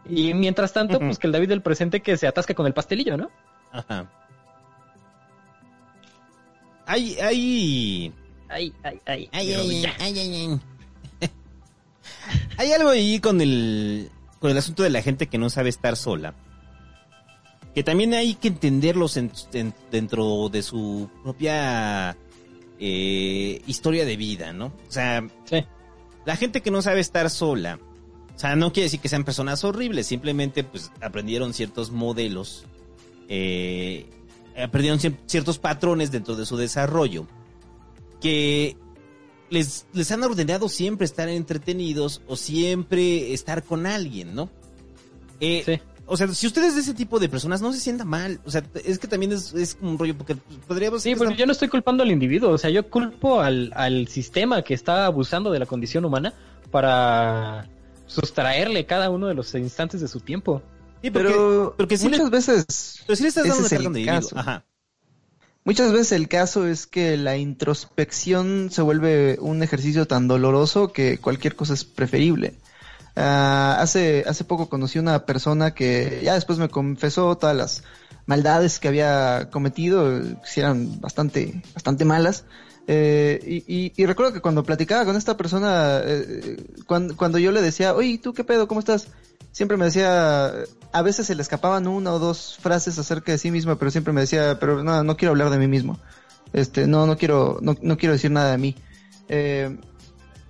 Y 0.08 0.34
mientras 0.34 0.72
tanto, 0.72 1.00
pues 1.00 1.18
que 1.18 1.26
el 1.26 1.32
David 1.32 1.48
del 1.48 1.62
presente 1.62 2.00
que 2.00 2.16
se 2.16 2.28
atasca 2.28 2.54
con 2.54 2.66
el 2.66 2.74
pastelillo, 2.74 3.16
¿no? 3.16 3.30
Ajá. 3.72 4.08
Hay, 6.86 7.16
hay, 7.18 8.12
Ay, 8.48 8.72
ay, 8.82 9.00
ay. 9.06 9.28
ay, 9.32 9.46
mi 9.46 9.52
ay, 9.52 9.56
rodilla. 9.56 9.94
ay, 9.98 10.18
ay, 10.18 10.34
ay. 11.20 11.30
hay 12.58 12.72
algo 12.72 12.90
ahí 12.90 13.20
con 13.20 13.40
el, 13.40 14.10
con 14.38 14.50
el 14.50 14.58
asunto 14.58 14.82
de 14.82 14.90
la 14.90 15.02
gente 15.02 15.26
que 15.26 15.38
no 15.38 15.50
sabe 15.50 15.68
estar 15.68 15.96
sola. 15.96 16.34
Que 17.74 17.82
también 17.82 18.14
hay 18.14 18.34
que 18.34 18.48
entenderlos 18.48 19.16
en- 19.18 19.30
en- 19.52 19.74
dentro 19.90 20.48
de 20.48 20.62
su 20.62 21.10
propia 21.22 22.16
eh, 22.78 23.62
historia 23.66 24.04
de 24.04 24.16
vida, 24.16 24.52
¿no? 24.52 24.66
O 24.66 24.90
sea, 24.92 25.26
Sí. 25.44 25.64
la 26.24 26.36
gente 26.36 26.60
que 26.62 26.70
no 26.70 26.82
sabe 26.82 27.00
estar 27.00 27.28
sola, 27.30 27.78
o 28.34 28.38
sea, 28.38 28.54
no 28.56 28.72
quiere 28.72 28.84
decir 28.84 29.00
que 29.00 29.08
sean 29.08 29.24
personas 29.24 29.64
horribles, 29.64 30.06
simplemente 30.06 30.62
pues 30.64 30.90
aprendieron 31.00 31.54
ciertos 31.54 31.90
modelos, 31.90 32.64
eh, 33.28 34.06
aprendieron 34.62 34.98
cier- 35.00 35.16
ciertos 35.26 35.58
patrones 35.58 36.10
dentro 36.10 36.36
de 36.36 36.44
su 36.46 36.56
desarrollo 36.58 37.26
que 38.26 38.76
les, 39.50 39.86
les 39.92 40.10
han 40.10 40.22
ordenado 40.24 40.68
siempre 40.68 41.04
estar 41.04 41.28
entretenidos 41.28 42.22
o 42.26 42.34
siempre 42.36 43.32
estar 43.32 43.62
con 43.62 43.86
alguien, 43.86 44.34
¿no? 44.34 44.50
Eh, 45.40 45.62
Sí. 45.64 45.80
O 46.08 46.16
sea, 46.16 46.28
si 46.28 46.46
ustedes 46.46 46.76
de 46.76 46.80
ese 46.82 46.94
tipo 46.94 47.18
de 47.18 47.28
personas, 47.28 47.60
no 47.60 47.72
se 47.72 47.80
sientan 47.80 48.06
mal. 48.06 48.40
O 48.44 48.50
sea, 48.52 48.62
es 48.84 48.98
que 49.00 49.08
también 49.08 49.32
es, 49.32 49.52
es 49.54 49.76
un 49.80 49.98
rollo, 49.98 50.16
porque 50.16 50.36
pues, 50.36 50.58
podríamos... 50.66 51.02
Sí, 51.02 51.16
porque 51.16 51.34
yo 51.34 51.46
no 51.46 51.52
estoy 51.52 51.66
culpando 51.68 52.04
al 52.04 52.12
individuo, 52.12 52.50
o 52.50 52.58
sea, 52.58 52.70
yo 52.70 52.88
culpo 52.88 53.40
al, 53.40 53.72
al 53.74 54.06
sistema 54.06 54.62
que 54.62 54.72
está 54.74 55.06
abusando 55.06 55.50
de 55.50 55.58
la 55.58 55.66
condición 55.66 56.04
humana 56.04 56.32
para 56.70 57.68
sustraerle 58.06 58.86
cada 58.86 59.10
uno 59.10 59.26
de 59.26 59.34
los 59.34 59.52
instantes 59.56 60.00
de 60.00 60.06
su 60.08 60.20
tiempo. 60.20 60.62
Sí, 61.02 61.10
porque, 61.10 61.28
Pero 61.28 61.74
porque 61.76 61.96
le, 61.96 62.04
muchas 62.04 62.30
veces 62.30 63.02
pero 63.04 63.16
sí 63.16 63.22
le 63.24 63.28
estás 63.28 63.44
ese 63.44 63.52
dando 63.54 63.66
una 63.66 63.66
es 63.66 63.70
de 63.80 63.84
individuo. 63.84 64.14
caso. 64.14 64.38
Ajá. 64.38 64.64
Muchas 65.66 65.90
veces 65.90 66.12
el 66.12 66.28
caso 66.28 66.68
es 66.68 66.86
que 66.86 67.16
la 67.16 67.36
introspección 67.36 68.70
se 68.70 68.82
vuelve 68.82 69.36
un 69.40 69.64
ejercicio 69.64 70.06
tan 70.06 70.28
doloroso 70.28 70.92
que 70.92 71.18
cualquier 71.18 71.56
cosa 71.56 71.74
es 71.74 71.82
preferible. 71.84 72.54
Ah, 73.16 73.76
hace, 73.80 74.22
hace 74.28 74.44
poco 74.44 74.68
conocí 74.68 75.00
una 75.00 75.26
persona 75.26 75.74
que 75.74 76.20
ya 76.22 76.34
después 76.34 76.60
me 76.60 76.68
confesó 76.68 77.36
todas 77.36 77.56
las 77.56 77.82
maldades 78.26 78.78
que 78.78 78.86
había 78.86 79.48
cometido, 79.50 80.22
que 80.22 80.60
eran 80.60 81.00
bastante, 81.00 81.60
bastante 81.74 82.04
malas. 82.04 82.44
Eh, 82.86 83.64
y 83.66 84.06
recuerdo 84.06 84.32
que 84.32 84.40
cuando 84.40 84.62
platicaba 84.62 85.04
con 85.04 85.16
esta 85.16 85.36
persona, 85.36 86.00
eh, 86.04 86.58
cuando, 86.86 87.16
cuando 87.16 87.38
yo 87.38 87.50
le 87.50 87.60
decía, 87.60 87.92
oye, 87.92 88.18
¿tú 88.18 88.34
qué 88.34 88.44
pedo? 88.44 88.68
¿Cómo 88.68 88.78
estás? 88.78 89.08
Siempre 89.50 89.76
me 89.76 89.86
decía, 89.86 90.52
a 90.96 91.02
veces 91.02 91.26
se 91.26 91.34
le 91.34 91.42
escapaban 91.42 91.86
una 91.86 92.12
o 92.12 92.18
dos 92.18 92.56
frases 92.60 92.98
acerca 92.98 93.32
de 93.32 93.38
sí 93.38 93.50
mismo, 93.50 93.76
pero 93.76 93.90
siempre 93.90 94.12
me 94.12 94.22
decía, 94.22 94.58
pero 94.58 94.82
no, 94.82 95.02
no 95.04 95.16
quiero 95.16 95.32
hablar 95.32 95.50
de 95.50 95.58
mí 95.58 95.68
mismo. 95.68 95.98
Este, 96.52 96.86
no, 96.86 97.06
no 97.06 97.16
quiero, 97.18 97.58
no, 97.60 97.76
no 97.82 97.96
quiero 97.98 98.14
decir 98.14 98.30
nada 98.30 98.52
de 98.52 98.58
mí. 98.58 98.74
Eh, 99.28 99.76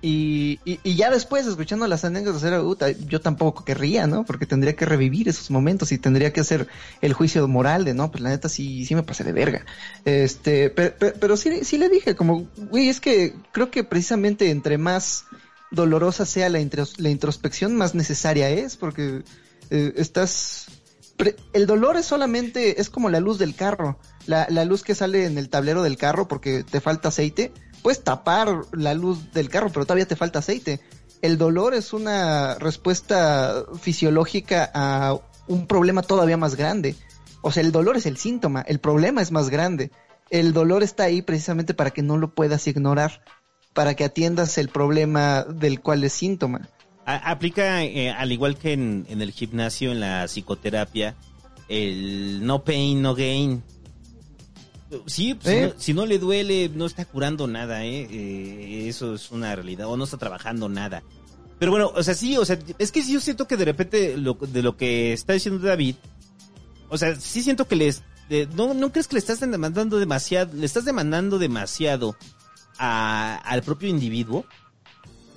y, 0.02 0.60
y, 0.64 0.78
y 0.84 0.94
ya 0.94 1.10
después, 1.10 1.46
escuchando 1.46 1.86
las 1.88 2.04
anécdotas, 2.04 2.44
era, 2.44 2.62
"Uta, 2.62 2.90
yo 2.92 3.20
tampoco 3.20 3.64
querría, 3.64 4.06
¿no? 4.06 4.24
Porque 4.24 4.46
tendría 4.46 4.76
que 4.76 4.84
revivir 4.84 5.28
esos 5.28 5.50
momentos 5.50 5.90
y 5.90 5.98
tendría 5.98 6.32
que 6.32 6.40
hacer 6.42 6.68
el 7.00 7.12
juicio 7.12 7.48
moral 7.48 7.84
de, 7.84 7.94
no, 7.94 8.10
pues 8.12 8.22
la 8.22 8.28
neta 8.28 8.48
sí, 8.48 8.84
sí 8.86 8.94
me 8.94 9.02
pasé 9.02 9.24
de 9.24 9.32
verga. 9.32 9.64
Este, 10.04 10.70
pe- 10.70 10.90
pe- 10.90 11.12
pero, 11.18 11.36
sí, 11.36 11.64
sí 11.64 11.76
le 11.78 11.88
dije, 11.88 12.14
como, 12.14 12.46
güey, 12.70 12.88
es 12.88 13.00
que 13.00 13.34
creo 13.52 13.70
que 13.70 13.82
precisamente 13.82 14.50
entre 14.50 14.78
más 14.78 15.24
dolorosa 15.72 16.24
sea 16.24 16.50
la, 16.50 16.60
intros- 16.60 16.98
la 16.98 17.08
introspección, 17.10 17.74
más 17.74 17.94
necesaria 17.96 18.48
es, 18.50 18.76
porque 18.76 19.22
eh, 19.70 19.92
estás... 19.96 20.66
el 21.52 21.66
dolor 21.66 21.96
es 21.96 22.06
solamente, 22.06 22.80
es 22.80 22.90
como 22.90 23.10
la 23.10 23.20
luz 23.20 23.38
del 23.38 23.54
carro, 23.54 23.98
la, 24.26 24.46
la 24.50 24.64
luz 24.64 24.82
que 24.82 24.94
sale 24.94 25.26
en 25.26 25.38
el 25.38 25.48
tablero 25.48 25.82
del 25.82 25.96
carro 25.96 26.28
porque 26.28 26.64
te 26.64 26.80
falta 26.80 27.08
aceite, 27.08 27.52
puedes 27.82 28.02
tapar 28.02 28.62
la 28.72 28.94
luz 28.94 29.32
del 29.32 29.48
carro, 29.48 29.70
pero 29.72 29.84
todavía 29.86 30.08
te 30.08 30.16
falta 30.16 30.40
aceite. 30.40 30.80
El 31.22 31.38
dolor 31.38 31.74
es 31.74 31.92
una 31.92 32.56
respuesta 32.56 33.64
fisiológica 33.80 34.70
a 34.74 35.18
un 35.48 35.66
problema 35.66 36.02
todavía 36.02 36.36
más 36.36 36.56
grande. 36.56 36.96
O 37.42 37.52
sea, 37.52 37.62
el 37.62 37.72
dolor 37.72 37.96
es 37.96 38.06
el 38.06 38.16
síntoma, 38.16 38.62
el 38.62 38.80
problema 38.80 39.22
es 39.22 39.30
más 39.30 39.50
grande. 39.50 39.90
El 40.30 40.52
dolor 40.52 40.82
está 40.82 41.04
ahí 41.04 41.22
precisamente 41.22 41.74
para 41.74 41.90
que 41.90 42.02
no 42.02 42.16
lo 42.16 42.34
puedas 42.34 42.66
ignorar, 42.66 43.22
para 43.72 43.94
que 43.94 44.04
atiendas 44.04 44.58
el 44.58 44.68
problema 44.68 45.44
del 45.44 45.80
cual 45.80 46.02
es 46.02 46.12
síntoma. 46.12 46.68
A- 47.06 47.30
aplica, 47.30 47.82
eh, 47.84 48.10
al 48.10 48.32
igual 48.32 48.58
que 48.58 48.72
en, 48.74 49.06
en 49.08 49.22
el 49.22 49.30
gimnasio, 49.32 49.92
en 49.92 50.00
la 50.00 50.26
psicoterapia, 50.28 51.14
el 51.68 52.44
no 52.44 52.62
pain, 52.64 53.00
no 53.00 53.14
gain. 53.14 53.62
Sí, 55.06 55.34
pues, 55.34 55.46
¿Eh? 55.54 55.60
si, 55.60 55.66
no, 55.74 55.80
si 55.80 55.94
no 55.94 56.06
le 56.06 56.18
duele, 56.18 56.68
no 56.72 56.86
está 56.86 57.04
curando 57.04 57.46
nada, 57.46 57.84
¿eh? 57.84 58.06
Eh, 58.10 58.88
Eso 58.88 59.14
es 59.14 59.30
una 59.32 59.54
realidad, 59.54 59.88
o 59.88 59.96
no 59.96 60.04
está 60.04 60.16
trabajando 60.16 60.68
nada. 60.68 61.02
Pero 61.58 61.70
bueno, 61.72 61.90
o 61.94 62.02
sea, 62.02 62.14
sí, 62.14 62.36
o 62.36 62.44
sea, 62.44 62.58
es 62.78 62.92
que 62.92 63.02
yo 63.02 63.20
siento 63.20 63.48
que 63.48 63.56
de 63.56 63.64
repente 63.64 64.16
lo, 64.16 64.34
de 64.34 64.62
lo 64.62 64.76
que 64.76 65.12
está 65.12 65.32
diciendo 65.32 65.66
David, 65.66 65.96
o 66.88 66.98
sea, 66.98 67.16
sí 67.16 67.42
siento 67.42 67.66
que 67.66 67.76
les... 67.76 68.02
de- 68.28 68.46
no, 68.54 68.74
¿No 68.74 68.92
crees 68.92 69.08
que 69.08 69.14
le 69.14 69.20
estás 69.20 69.40
demandando 69.40 69.98
demasiado, 69.98 70.52
le 70.54 70.66
estás 70.66 70.84
demandando 70.84 71.38
demasiado 71.38 72.14
a- 72.78 73.36
al 73.44 73.62
propio 73.62 73.88
individuo? 73.88 74.44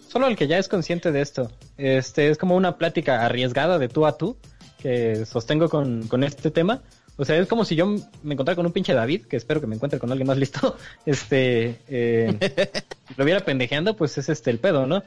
Solo 0.09 0.25
el 0.27 0.35
que 0.35 0.47
ya 0.47 0.57
es 0.57 0.67
consciente 0.67 1.11
de 1.11 1.21
esto. 1.21 1.51
Este 1.77 2.29
es 2.29 2.37
como 2.39 2.55
una 2.55 2.77
plática 2.77 3.23
arriesgada 3.23 3.77
de 3.77 3.89
tú 3.89 4.07
a 4.07 4.17
tú 4.17 4.37
que 4.81 5.25
sostengo 5.27 5.69
con, 5.69 6.07
con 6.07 6.23
este 6.23 6.49
tema. 6.49 6.81
O 7.15 7.25
sea, 7.25 7.37
es 7.37 7.47
como 7.47 7.63
si 7.63 7.75
yo 7.75 7.85
me 8.23 8.33
encontrara 8.33 8.55
con 8.55 8.65
un 8.65 8.71
pinche 8.71 8.93
David, 8.93 9.25
que 9.25 9.35
espero 9.35 9.61
que 9.61 9.67
me 9.67 9.75
encuentre 9.75 9.99
con 9.99 10.09
alguien 10.09 10.27
más 10.27 10.37
listo. 10.37 10.75
Este, 11.05 11.75
eh, 11.87 12.33
lo 13.17 13.25
viera 13.25 13.41
pendejeando, 13.41 13.95
pues 13.95 14.17
es 14.17 14.29
este 14.29 14.49
el 14.49 14.57
pedo, 14.57 14.87
¿no? 14.87 15.03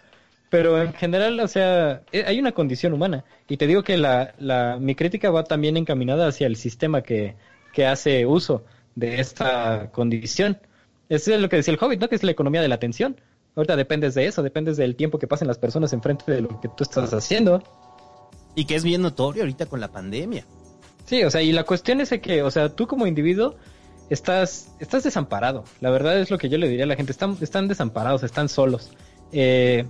Pero 0.51 0.81
en 0.81 0.93
general, 0.93 1.41
o 1.41 1.49
sea, 1.49 2.03
eh, 2.13 2.25
hay 2.25 2.39
una 2.39 2.53
condición 2.53 2.93
humana. 2.93 3.25
Y 3.49 3.57
te 3.57 3.67
digo 3.67 3.83
que 3.83 3.97
la, 3.97 4.35
la, 4.39 4.77
mi 4.79 4.95
crítica 4.95 5.31
va 5.31 5.43
también 5.45 5.77
encaminada 5.77 6.29
hacia 6.29 6.47
el 6.47 6.57
sistema 6.57 7.03
que, 7.03 7.35
que 7.73 7.87
hace 7.87 8.25
uso 8.25 8.65
de 8.95 9.19
esta 9.21 9.91
condición. 9.91 10.59
Eso 11.09 11.35
es 11.35 11.41
lo 11.41 11.49
que 11.49 11.57
decía 11.57 11.75
el 11.75 11.81
Hobbit, 11.83 12.01
¿no? 12.01 12.09
Que 12.09 12.15
es 12.15 12.23
la 12.23 12.31
economía 12.31 12.63
de 12.63 12.69
la 12.69 12.77
atención. 12.77 13.17
Ahorita 13.55 13.77
dependes 13.77 14.15
de 14.15 14.27
eso, 14.27 14.43
dependes 14.43 14.77
del 14.77 14.97
tiempo 14.97 15.19
que 15.19 15.27
pasen 15.27 15.49
las 15.49 15.59
personas 15.59 15.93
enfrente 15.93 16.31
de 16.31 16.41
lo 16.41 16.61
que 16.61 16.69
tú 16.69 16.85
estás 16.85 17.13
haciendo. 17.13 17.63
Y 18.55 18.65
que 18.67 18.75
es 18.77 18.85
bien 18.85 19.03
notorio 19.03 19.43
ahorita 19.43 19.67
con 19.67 19.81
la 19.81 19.89
pandemia. 19.89 20.45
Sí, 21.07 21.23
o 21.25 21.31
sea, 21.31 21.43
y 21.43 21.53
la 21.53 21.65
cuestión 21.65 22.01
es 22.01 22.11
que, 22.23 22.43
o 22.43 22.51
sea, 22.51 22.69
tú 22.71 22.87
como 22.87 23.07
individuo 23.07 23.57
estás, 24.11 24.73
estás 24.79 25.03
desamparado. 25.05 25.65
La 25.81 25.91
verdad 25.91 26.19
es 26.19 26.31
lo 26.31 26.39
que 26.39 26.49
yo 26.49 26.59
le 26.59 26.69
diría 26.69 26.85
a 26.85 26.89
la 26.89 26.97
gente, 26.97 27.13
están, 27.13 27.37
están 27.41 27.69
desamparados, 27.69 28.23
están 28.23 28.49
solos. 28.49 28.91
Eh, 29.33 29.85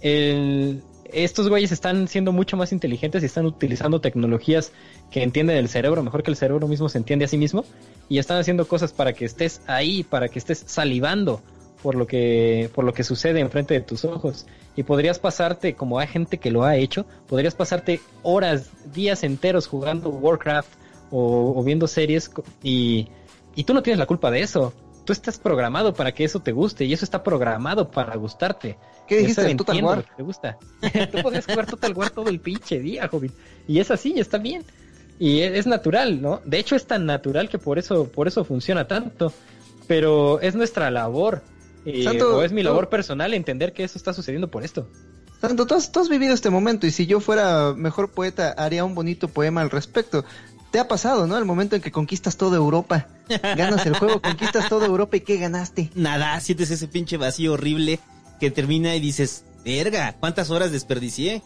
el- 0.00 0.82
estos 1.12 1.48
güeyes 1.48 1.70
están 1.70 2.08
siendo 2.08 2.32
mucho 2.32 2.56
más 2.56 2.72
inteligentes 2.72 3.22
y 3.22 3.26
están 3.26 3.46
utilizando 3.46 4.00
tecnologías 4.00 4.72
que 5.10 5.22
entienden 5.22 5.56
el 5.56 5.68
cerebro 5.68 6.02
mejor 6.02 6.22
que 6.24 6.30
el 6.30 6.36
cerebro 6.36 6.66
mismo 6.66 6.88
se 6.88 6.98
entiende 6.98 7.26
a 7.26 7.28
sí 7.28 7.38
mismo 7.38 7.64
y 8.08 8.18
están 8.18 8.38
haciendo 8.38 8.66
cosas 8.66 8.92
para 8.92 9.12
que 9.12 9.24
estés 9.24 9.60
ahí, 9.66 10.02
para 10.02 10.28
que 10.28 10.38
estés 10.38 10.64
salivando 10.66 11.40
por 11.84 11.94
lo 11.96 12.06
que 12.06 12.70
por 12.74 12.84
lo 12.84 12.94
que 12.94 13.04
sucede 13.04 13.40
enfrente 13.40 13.74
de 13.74 13.82
tus 13.82 14.06
ojos 14.06 14.46
y 14.74 14.84
podrías 14.84 15.18
pasarte 15.18 15.74
como 15.74 15.98
hay 15.98 16.06
gente 16.06 16.38
que 16.38 16.50
lo 16.50 16.64
ha 16.64 16.76
hecho, 16.76 17.04
podrías 17.28 17.54
pasarte 17.54 18.00
horas, 18.22 18.70
días 18.94 19.22
enteros 19.22 19.66
jugando 19.66 20.08
Warcraft 20.08 20.72
o, 21.10 21.52
o 21.54 21.62
viendo 21.62 21.86
series 21.86 22.30
y 22.62 23.08
y 23.54 23.64
tú 23.64 23.74
no 23.74 23.82
tienes 23.82 23.98
la 23.98 24.06
culpa 24.06 24.30
de 24.30 24.40
eso. 24.40 24.72
Tú 25.04 25.12
estás 25.12 25.38
programado 25.38 25.92
para 25.92 26.12
que 26.12 26.24
eso 26.24 26.40
te 26.40 26.52
guste 26.52 26.86
y 26.86 26.94
eso 26.94 27.04
está 27.04 27.22
programado 27.22 27.90
para 27.90 28.16
gustarte. 28.16 28.78
¿Qué 29.06 29.18
dijiste? 29.18 29.42
Eso 29.42 29.50
¿El 29.50 29.56
Total 29.58 29.84
War? 29.84 30.04
te 30.16 30.22
gusta. 30.22 30.58
Tú 31.12 31.22
podrías 31.22 31.44
jugar 31.44 31.66
Total 31.66 31.92
War 31.92 32.08
todo 32.10 32.30
el 32.30 32.40
pinche 32.40 32.80
día, 32.80 33.06
joven. 33.08 33.30
Y 33.68 33.80
es 33.80 33.90
así, 33.90 34.14
está 34.18 34.38
bien. 34.38 34.64
Y 35.18 35.40
e- 35.40 35.58
es 35.58 35.66
natural, 35.66 36.22
¿no? 36.22 36.40
De 36.46 36.58
hecho 36.58 36.74
es 36.74 36.86
tan 36.86 37.04
natural 37.04 37.50
que 37.50 37.58
por 37.58 37.78
eso, 37.78 38.08
por 38.08 38.28
eso 38.28 38.44
funciona 38.44 38.88
tanto. 38.88 39.30
Pero 39.86 40.40
es 40.40 40.54
nuestra 40.54 40.90
labor. 40.90 41.42
Santo, 42.02 42.36
o 42.38 42.42
es 42.42 42.52
mi 42.52 42.62
tú- 42.62 42.68
labor 42.68 42.88
personal 42.88 43.34
entender 43.34 43.72
que 43.72 43.84
eso 43.84 43.98
está 43.98 44.12
sucediendo 44.12 44.50
por 44.50 44.64
esto. 44.64 44.88
Santo, 45.40 45.66
tú 45.66 45.74
has, 45.74 45.92
tú 45.92 46.00
has 46.00 46.08
vivido 46.08 46.32
este 46.34 46.48
momento 46.50 46.86
y 46.86 46.90
si 46.90 47.06
yo 47.06 47.20
fuera 47.20 47.74
mejor 47.76 48.12
poeta 48.12 48.52
haría 48.56 48.84
un 48.84 48.94
bonito 48.94 49.28
poema 49.28 49.60
al 49.60 49.70
respecto. 49.70 50.24
Te 50.70 50.80
ha 50.80 50.88
pasado, 50.88 51.26
¿no? 51.28 51.38
El 51.38 51.44
momento 51.44 51.76
en 51.76 51.82
que 51.82 51.92
conquistas 51.92 52.36
toda 52.36 52.56
Europa. 52.56 53.06
Ganas 53.56 53.86
el 53.86 53.94
juego, 53.96 54.20
conquistas 54.20 54.68
toda 54.68 54.86
Europa 54.86 55.16
y 55.16 55.20
¿qué 55.20 55.36
ganaste? 55.36 55.90
Nada, 55.94 56.40
sientes 56.40 56.70
ese 56.72 56.88
pinche 56.88 57.16
vacío 57.16 57.52
horrible 57.52 58.00
que 58.40 58.50
termina 58.50 58.96
y 58.96 59.00
dices, 59.00 59.44
verga, 59.64 60.16
¿cuántas 60.18 60.50
horas 60.50 60.72
desperdicié? 60.72 61.42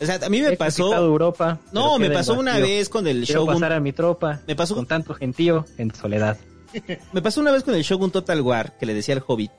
O 0.00 0.04
sea, 0.06 0.18
a 0.20 0.28
mí 0.28 0.40
me 0.40 0.48
He 0.54 0.56
pasó... 0.56 0.92
Europa. 0.96 1.60
No, 1.70 1.96
me 2.00 2.10
pasó 2.10 2.34
una 2.34 2.58
vez 2.58 2.88
con 2.88 3.06
el 3.06 3.24
Quiero 3.24 3.42
Shogun. 3.42 3.54
pasar 3.54 3.72
a 3.74 3.78
mi 3.80 3.92
tropa. 3.92 4.40
Me 4.48 4.56
pasó- 4.56 4.74
con 4.74 4.86
tanto 4.86 5.14
gentío 5.14 5.64
en 5.78 5.94
soledad. 5.94 6.36
Me 7.12 7.22
pasó 7.22 7.40
una 7.40 7.52
vez 7.52 7.62
con 7.62 7.74
el 7.74 7.82
Shogun 7.82 8.10
Total 8.10 8.40
War, 8.40 8.76
que 8.78 8.86
le 8.86 8.94
decía 8.94 9.14
al 9.14 9.22
Hobbit, 9.24 9.52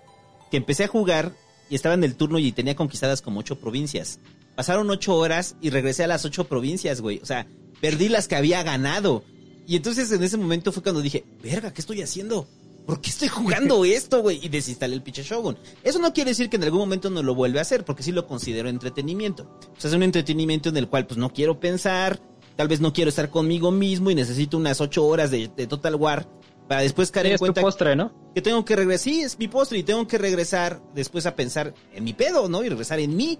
que 0.54 0.58
empecé 0.58 0.84
a 0.84 0.88
jugar 0.88 1.34
y 1.68 1.74
estaba 1.74 1.96
en 1.96 2.04
el 2.04 2.14
turno 2.14 2.38
y 2.38 2.52
tenía 2.52 2.76
conquistadas 2.76 3.24
como 3.24 3.40
ocho 3.40 3.58
provincias. 3.58 4.20
Pasaron 4.56 4.88
ocho 4.92 5.16
horas 5.16 5.56
y 5.62 5.72
regresé 5.72 6.04
a 6.04 6.08
las 6.08 6.26
ocho 6.26 6.44
provincias, 6.44 7.02
güey. 7.02 7.20
O 7.24 7.26
sea, 7.26 7.48
perdí 7.82 8.08
las 8.08 8.28
que 8.28 8.36
había 8.36 8.62
ganado. 8.62 9.24
Y 9.66 9.78
entonces 9.78 10.12
en 10.12 10.22
ese 10.22 10.38
momento 10.38 10.72
fue 10.72 10.84
cuando 10.84 11.02
dije, 11.02 11.26
verga, 11.42 11.74
¿qué 11.74 11.82
estoy 11.82 12.04
haciendo? 12.04 12.48
¿Por 12.86 13.02
qué 13.02 13.10
estoy 13.10 13.30
jugando 13.30 13.84
esto, 13.86 14.22
güey? 14.22 14.46
Y 14.46 14.50
desinstalé 14.50 14.94
el 14.94 15.02
pinche 15.02 15.24
Shogun. 15.24 15.58
Eso 15.84 15.98
no 15.98 16.14
quiere 16.14 16.30
decir 16.30 16.52
que 16.52 16.58
en 16.58 16.66
algún 16.66 16.82
momento 16.82 17.10
no 17.10 17.24
lo 17.24 17.34
vuelva 17.34 17.58
a 17.58 17.64
hacer, 17.64 17.84
porque 17.84 18.04
sí 18.04 18.12
lo 18.12 18.28
considero 18.28 18.70
entretenimiento. 18.70 19.58
O 19.76 19.82
sea, 19.82 19.90
es 19.90 19.96
un 19.96 20.04
entretenimiento 20.04 20.70
en 20.70 20.78
el 20.78 20.88
cual 20.88 21.08
pues 21.08 21.18
no 21.18 21.34
quiero 21.34 21.60
pensar, 21.60 22.22
tal 22.56 22.68
vez 22.68 22.80
no 22.80 22.94
quiero 22.94 23.10
estar 23.10 23.32
conmigo 23.32 23.72
mismo 23.72 24.12
y 24.12 24.16
necesito 24.16 24.56
unas 24.58 24.82
ocho 24.82 25.04
horas 25.04 25.32
de, 25.32 25.48
de 25.48 25.66
Total 25.66 25.96
War 25.96 26.28
para 26.68 26.82
después 26.82 27.12
caer 27.12 27.26
Sí, 27.26 27.30
en 27.30 27.36
es 27.36 27.40
tu 27.40 27.46
cuenta 27.46 27.62
postre, 27.62 27.96
¿no? 27.96 28.12
que 28.34 28.42
tengo 28.42 28.66
que 28.66 28.76
regresar, 28.76 29.04
sí, 29.04 29.22
es 29.22 29.38
mi 29.38 29.48
postre 29.48 29.78
y 29.78 29.84
tengo 29.84 30.08
que 30.08 30.18
regresar 30.18 30.82
después 30.94 31.26
a 31.26 31.36
pensar 31.36 31.74
en 31.94 32.04
mi 32.04 32.14
pedo, 32.14 32.50
¿no? 32.50 32.64
Y 32.64 32.70
regresar 32.70 33.00
en 33.00 33.16
mí. 33.16 33.40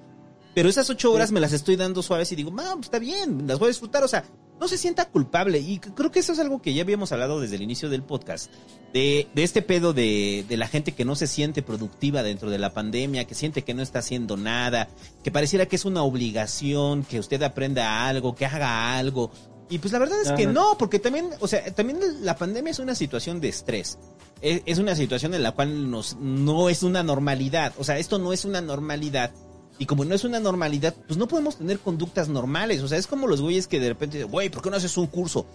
Pero 0.54 0.70
esas 0.70 0.88
ocho 0.90 1.12
horas 1.12 1.32
me 1.32 1.40
las 1.40 1.52
estoy 1.52 1.76
dando 1.76 2.04
suaves 2.04 2.32
y 2.32 2.36
digo, 2.36 2.52
no, 2.52 2.64
pues 2.74 2.86
está 2.86 3.00
bien, 3.00 3.48
las 3.48 3.58
voy 3.58 3.68
a 3.68 3.70
disfrutar, 3.70 4.04
o 4.04 4.08
sea, 4.08 4.24
no 4.60 4.68
se 4.68 4.78
sienta 4.78 5.10
culpable. 5.10 5.60
Y 5.60 5.80
creo 5.80 6.12
que 6.12 6.20
eso 6.20 6.34
es 6.34 6.40
algo 6.40 6.62
que 6.62 6.76
ya 6.76 6.84
habíamos 6.84 7.12
hablado 7.12 7.42
desde 7.42 7.56
el 7.56 7.64
inicio 7.64 7.90
del 7.90 8.04
podcast, 8.04 8.52
de, 8.94 9.28
de 9.34 9.44
este 9.44 9.64
pedo 9.64 9.94
de, 9.94 10.46
de 10.48 10.58
la 10.58 10.68
gente 10.68 10.92
que 10.92 11.06
no 11.06 11.16
se 11.16 11.26
siente 11.26 11.64
productiva 11.64 12.22
dentro 12.22 12.52
de 12.52 12.60
la 12.60 12.72
pandemia, 12.72 13.26
que 13.26 13.34
siente 13.34 13.64
que 13.64 13.74
no 13.74 13.82
está 13.82 14.00
haciendo 14.00 14.38
nada, 14.38 14.90
que 15.24 15.32
pareciera 15.32 15.66
que 15.66 15.76
es 15.76 15.86
una 15.86 16.04
obligación, 16.04 17.04
que 17.04 17.20
usted 17.20 17.42
aprenda 17.42 18.08
algo, 18.08 18.36
que 18.36 18.46
haga 18.46 18.96
algo. 18.96 19.32
Y 19.74 19.80
pues 19.80 19.92
la 19.92 19.98
verdad 19.98 20.22
es 20.22 20.32
que 20.34 20.46
no, 20.46 20.78
porque 20.78 21.00
también, 21.00 21.32
o 21.40 21.48
sea, 21.48 21.66
también 21.74 21.98
la 22.22 22.38
pandemia 22.38 22.70
es 22.70 22.78
una 22.78 22.94
situación 22.94 23.42
de 23.42 23.50
estrés. 23.50 23.98
Es, 24.40 24.62
es 24.68 24.78
una 24.78 24.96
situación 24.96 25.34
en 25.34 25.42
la 25.42 25.54
cual 25.54 25.90
nos, 25.90 26.16
no 26.18 26.70
es 26.70 26.84
una 26.84 27.02
normalidad. 27.02 27.74
O 27.80 27.84
sea, 27.84 27.98
esto 27.98 28.20
no 28.20 28.34
es 28.34 28.46
una 28.46 28.62
normalidad 28.62 29.32
Y 29.80 29.88
como 29.88 30.06
no 30.06 30.14
es 30.14 30.26
una 30.26 30.40
normalidad, 30.40 30.94
pues 31.08 31.18
no 31.18 31.28
podemos 31.28 31.58
tener 31.58 31.80
conductas 31.80 32.30
normales. 32.30 32.84
O 32.84 32.88
sea, 32.88 33.00
es 33.00 33.08
como 33.08 33.26
los 33.26 33.42
güeyes 33.42 33.66
que 33.66 33.80
de 33.80 33.90
repente, 33.90 34.24
güey, 34.26 34.52
¿por 34.52 34.62
qué 34.62 34.70
no 34.70 34.78
haces 34.78 34.96
un 34.96 35.08
curso? 35.08 35.48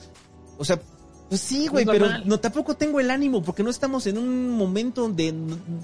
O 0.58 0.64
sea, 0.64 0.80
pues 1.28 1.40
sí, 1.40 1.68
güey, 1.68 1.84
pero 1.84 2.08
no 2.24 2.40
tampoco 2.40 2.74
tengo 2.74 2.98
el 2.98 3.12
ánimo 3.12 3.40
porque 3.40 3.62
no 3.62 3.70
estamos 3.70 4.04
en 4.08 4.18
un 4.18 4.50
momento 4.50 5.08
de 5.08 5.30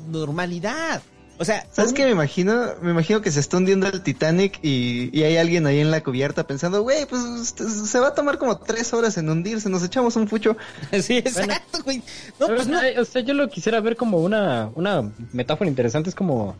normalidad. 0.09 1.03
O 1.39 1.45
sea, 1.45 1.67
¿Sabes 1.73 1.93
qué 1.93 2.05
me 2.05 2.13
imagino? 2.13 2.75
Me 2.81 2.93
imagino 2.93 3.21
que 3.21 3.33
se 3.33 3.41
está 3.41 3.57
hundiendo 3.57 3.89
el 3.89 4.03
Titanic 4.03 4.61
y, 4.63 5.11
y 5.13 5.25
hay 5.25 5.37
alguien 5.37 5.67
ahí 5.67 5.81
en 5.81 5.91
la 5.91 6.03
cubierta 6.03 6.47
pensando, 6.47 6.83
güey, 6.83 7.07
pues 7.07 7.23
este, 7.43 7.69
se 7.69 7.99
va 7.99 8.09
a 8.09 8.15
tomar 8.15 8.39
como 8.39 8.59
tres 8.59 8.93
horas 8.95 9.19
en 9.19 9.29
hundirse, 9.29 9.69
nos 9.69 9.83
echamos 9.83 10.17
un 10.17 10.29
fucho. 10.29 10.57
Sí, 11.03 11.19
exacto, 11.19 11.83
güey. 11.83 12.03
No, 12.39 12.47
pues 12.47 12.69
no. 12.69 12.79
O 12.99 13.05
sea, 13.05 13.23
yo 13.23 13.35
lo 13.35 13.49
quisiera 13.49 13.81
ver 13.81 13.97
como 13.97 14.19
una, 14.19 14.71
una 14.75 15.11
metáfora 15.33 15.69
interesante, 15.69 16.09
es 16.09 16.15
como 16.15 16.57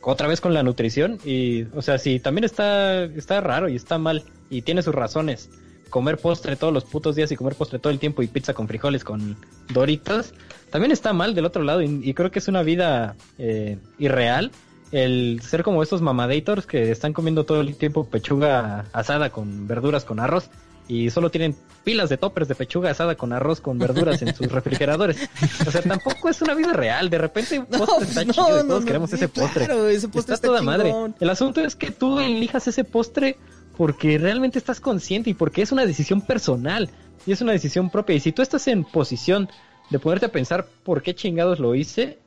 otra 0.00 0.28
vez 0.28 0.40
con 0.40 0.54
la 0.54 0.62
nutrición 0.62 1.18
y, 1.24 1.64
o 1.74 1.82
sea, 1.82 1.98
si 1.98 2.20
también 2.20 2.44
está, 2.44 3.04
está 3.04 3.40
raro 3.40 3.68
y 3.68 3.76
está 3.76 3.98
mal 3.98 4.24
y 4.50 4.62
tiene 4.62 4.82
sus 4.82 4.94
razones, 4.94 5.48
comer 5.92 6.16
postre 6.16 6.56
todos 6.56 6.72
los 6.72 6.84
putos 6.84 7.14
días 7.14 7.30
y 7.30 7.36
comer 7.36 7.54
postre 7.54 7.78
todo 7.78 7.92
el 7.92 7.98
tiempo 7.98 8.22
y 8.22 8.26
pizza 8.26 8.54
con 8.54 8.66
frijoles 8.66 9.04
con 9.04 9.36
doritos, 9.68 10.32
también 10.70 10.90
está 10.90 11.12
mal 11.12 11.34
del 11.34 11.44
otro 11.44 11.62
lado 11.62 11.82
y, 11.82 12.00
y 12.02 12.14
creo 12.14 12.30
que 12.30 12.38
es 12.38 12.48
una 12.48 12.62
vida 12.62 13.14
eh, 13.38 13.76
irreal 13.98 14.50
el 14.90 15.40
ser 15.42 15.62
como 15.62 15.82
estos 15.82 16.00
mamadators 16.02 16.66
que 16.66 16.90
están 16.90 17.12
comiendo 17.12 17.44
todo 17.44 17.60
el 17.60 17.76
tiempo 17.76 18.04
pechuga 18.04 18.86
asada 18.92 19.30
con 19.30 19.66
verduras 19.68 20.04
con 20.04 20.18
arroz 20.18 20.48
y 20.88 21.10
solo 21.10 21.30
tienen 21.30 21.56
pilas 21.84 22.10
de 22.10 22.16
toppers 22.18 22.48
de 22.48 22.54
pechuga 22.54 22.90
asada 22.90 23.14
con 23.14 23.32
arroz 23.32 23.60
con 23.60 23.78
verduras 23.78 24.20
en 24.22 24.34
sus 24.34 24.50
refrigeradores. 24.52 25.30
O 25.66 25.70
sea, 25.70 25.80
tampoco 25.80 26.28
es 26.28 26.42
una 26.42 26.54
vida 26.54 26.72
real. 26.72 27.08
De 27.08 27.18
repente 27.18 27.58
un 27.60 27.66
No, 27.70 27.86
postre 27.86 28.08
está 28.08 28.24
no, 28.24 28.32
chido 28.32 28.48
y 28.48 28.68
todos 28.68 28.80
no, 28.80 28.86
queremos 28.86 29.12
ese 29.12 29.28
postre. 29.28 29.66
claro, 29.66 29.88
ese 29.88 30.08
postre 30.08 30.34
está 30.34 30.48
toda 30.48 30.60
madre. 30.60 30.92
El 31.20 31.30
asunto 31.30 31.60
es 31.60 31.76
que 31.76 31.90
tú 31.90 32.18
elijas 32.20 32.66
ese 32.68 32.84
postre 32.84 33.38
porque 33.76 34.18
realmente 34.18 34.58
estás 34.58 34.80
consciente 34.80 35.30
y 35.30 35.34
porque 35.34 35.62
es 35.62 35.72
una 35.72 35.86
decisión 35.86 36.20
personal 36.20 36.90
y 37.26 37.32
es 37.32 37.40
una 37.40 37.52
decisión 37.52 37.90
propia. 37.90 38.16
Y 38.16 38.20
si 38.20 38.32
tú 38.32 38.42
estás 38.42 38.66
en 38.68 38.84
posición 38.84 39.48
de 39.90 39.98
ponerte 39.98 40.26
a 40.26 40.32
pensar 40.32 40.66
por 40.84 41.02
qué 41.02 41.14
chingados 41.14 41.58
lo 41.58 41.74
hice, 41.74 42.18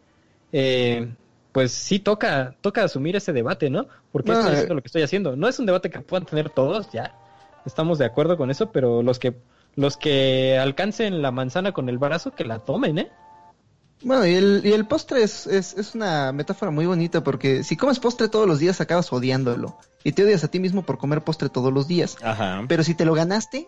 eh, 0.51 1.07
pues 1.51 1.71
sí 1.71 1.99
toca, 1.99 2.55
toca 2.61 2.83
asumir 2.83 3.15
ese 3.15 3.33
debate, 3.33 3.69
¿no? 3.69 3.87
¿Por 4.11 4.23
qué 4.23 4.31
No, 4.31 4.39
estoy 4.39 4.51
eh. 4.51 4.55
haciendo 4.55 4.75
lo 4.75 4.81
que 4.81 4.87
estoy 4.87 5.01
haciendo? 5.03 5.35
No 5.35 5.47
es 5.47 5.59
un 5.59 5.65
debate 5.65 5.89
que 5.89 5.99
puedan 5.99 6.25
tener 6.25 6.49
todos, 6.49 6.91
ya. 6.91 7.15
Estamos 7.65 7.97
de 7.97 8.05
acuerdo 8.05 8.37
con 8.37 8.51
eso, 8.51 8.71
pero 8.71 9.01
los 9.01 9.19
que 9.19 9.35
los 9.75 9.97
que 9.97 10.57
alcancen 10.57 11.21
la 11.21 11.31
manzana 11.31 11.73
con 11.73 11.89
el 11.89 11.97
brazo, 11.97 12.31
que 12.31 12.45
la 12.45 12.59
tomen, 12.59 12.97
¿eh? 12.99 13.11
Bueno, 14.03 14.25
y 14.25 14.35
el, 14.35 14.61
y 14.63 14.71
el 14.71 14.85
postre 14.87 15.23
es, 15.23 15.47
es, 15.47 15.73
es 15.77 15.95
una 15.95 16.31
metáfora 16.31 16.71
muy 16.71 16.85
bonita 16.85 17.23
porque 17.23 17.63
si 17.63 17.75
comes 17.75 17.99
postre 17.99 18.29
todos 18.29 18.47
los 18.47 18.59
días 18.59 18.79
acabas 18.79 19.11
odiándolo 19.11 19.77
y 20.05 20.13
te 20.13 20.23
odias 20.23 20.45
a 20.45 20.47
ti 20.47 20.59
mismo 20.61 20.83
por 20.83 20.97
comer 20.97 21.21
postre 21.21 21.49
todos 21.49 21.73
los 21.73 21.87
días. 21.89 22.15
Ajá. 22.23 22.63
Pero 22.69 22.83
si 22.85 22.93
te 22.95 23.03
lo 23.03 23.13
ganaste, 23.13 23.67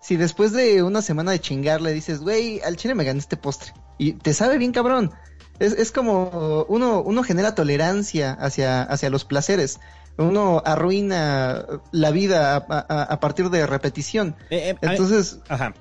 si 0.00 0.16
después 0.16 0.52
de 0.52 0.84
una 0.84 1.02
semana 1.02 1.32
de 1.32 1.40
chingarle 1.40 1.92
dices, 1.92 2.20
güey, 2.20 2.60
al 2.60 2.76
chile 2.76 2.94
me 2.94 3.02
gané 3.02 3.18
este 3.18 3.36
postre 3.36 3.72
y 3.98 4.12
te 4.12 4.32
sabe 4.34 4.58
bien 4.58 4.70
cabrón. 4.70 5.10
Es, 5.58 5.72
es 5.72 5.90
como 5.90 6.64
uno, 6.68 7.00
uno 7.00 7.24
genera 7.24 7.56
tolerancia 7.56 8.32
hacia, 8.34 8.82
hacia 8.84 9.10
los 9.10 9.24
placeres. 9.24 9.80
Uno 10.16 10.62
arruina 10.64 11.64
la 11.90 12.10
vida 12.12 12.54
a, 12.56 12.64
a- 12.88 13.02
a 13.04 13.20
partir 13.20 13.50
de 13.50 13.66
repetición. 13.66 14.36
Eh, 14.50 14.70
eh, 14.70 14.76
Entonces, 14.82 15.38
Ajá. 15.48 15.74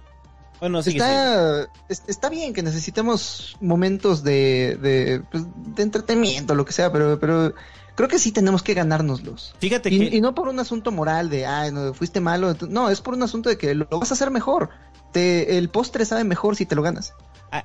Bueno, 0.60 0.82
sí. 0.82 0.92
está, 0.92 1.68
es- 1.90 2.02
está 2.08 2.30
bien 2.30 2.54
que 2.54 2.64
necesitemos 2.64 3.56
momentos 3.62 4.24
de, 4.24 4.78
de, 4.82 5.22
pues, 5.32 5.44
de 5.76 5.84
entretenimiento, 5.84 6.56
lo 6.56 6.66
que 6.66 6.74
sea, 6.74 6.92
pero, 6.92 7.20
pero 7.20 7.54
creo 7.98 8.08
que 8.08 8.20
sí 8.20 8.32
tenemos 8.32 8.64
que 8.64 8.74
ganárnoslos. 8.76 9.54
Fíjate 9.60 9.90
Y, 9.90 10.10
que... 10.10 10.16
y 10.16 10.22
no 10.22 10.34
por 10.34 10.48
un 10.48 10.60
asunto 10.60 10.92
moral 10.92 11.30
de, 11.30 11.46
ay, 11.46 11.72
no, 11.72 11.94
fuiste 11.94 12.22
malo. 12.22 12.56
No, 12.70 12.90
es 12.90 13.02
por 13.02 13.16
un 13.16 13.24
asunto 13.24 13.50
de 13.50 13.58
que 13.58 13.76
lo, 13.76 13.88
lo 13.92 14.00
vas 14.00 14.12
a 14.12 14.14
hacer 14.14 14.32
mejor. 14.32 14.70
Te, 15.12 15.58
el 15.58 15.70
postre 15.70 16.06
sabe 16.06 16.24
mejor 16.24 16.56
si 16.56 16.66
te 16.66 16.76
lo 16.76 16.84
ganas. 16.84 17.14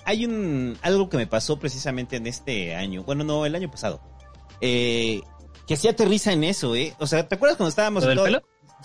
Hay 0.05 0.25
un 0.25 0.79
algo 0.83 1.09
que 1.09 1.17
me 1.17 1.27
pasó 1.27 1.59
precisamente 1.59 2.17
en 2.17 2.27
este 2.27 2.75
año, 2.77 3.03
bueno, 3.03 3.25
no, 3.25 3.45
el 3.47 3.55
año 3.55 3.71
pasado, 3.71 4.01
eh, 4.61 5.21
que 5.67 5.77
sí 5.77 5.89
aterriza 5.89 6.33
en 6.33 6.45
eso, 6.45 6.75
¿eh? 6.77 6.95
O 6.99 7.07
sea, 7.07 7.29
¿te 7.29 7.35
acuerdas 7.35 7.57
cuando 7.57 7.71
estábamos... 7.71 8.05
¿Lo 8.05 8.11
del 8.11 8.21
pelo? 8.23 8.43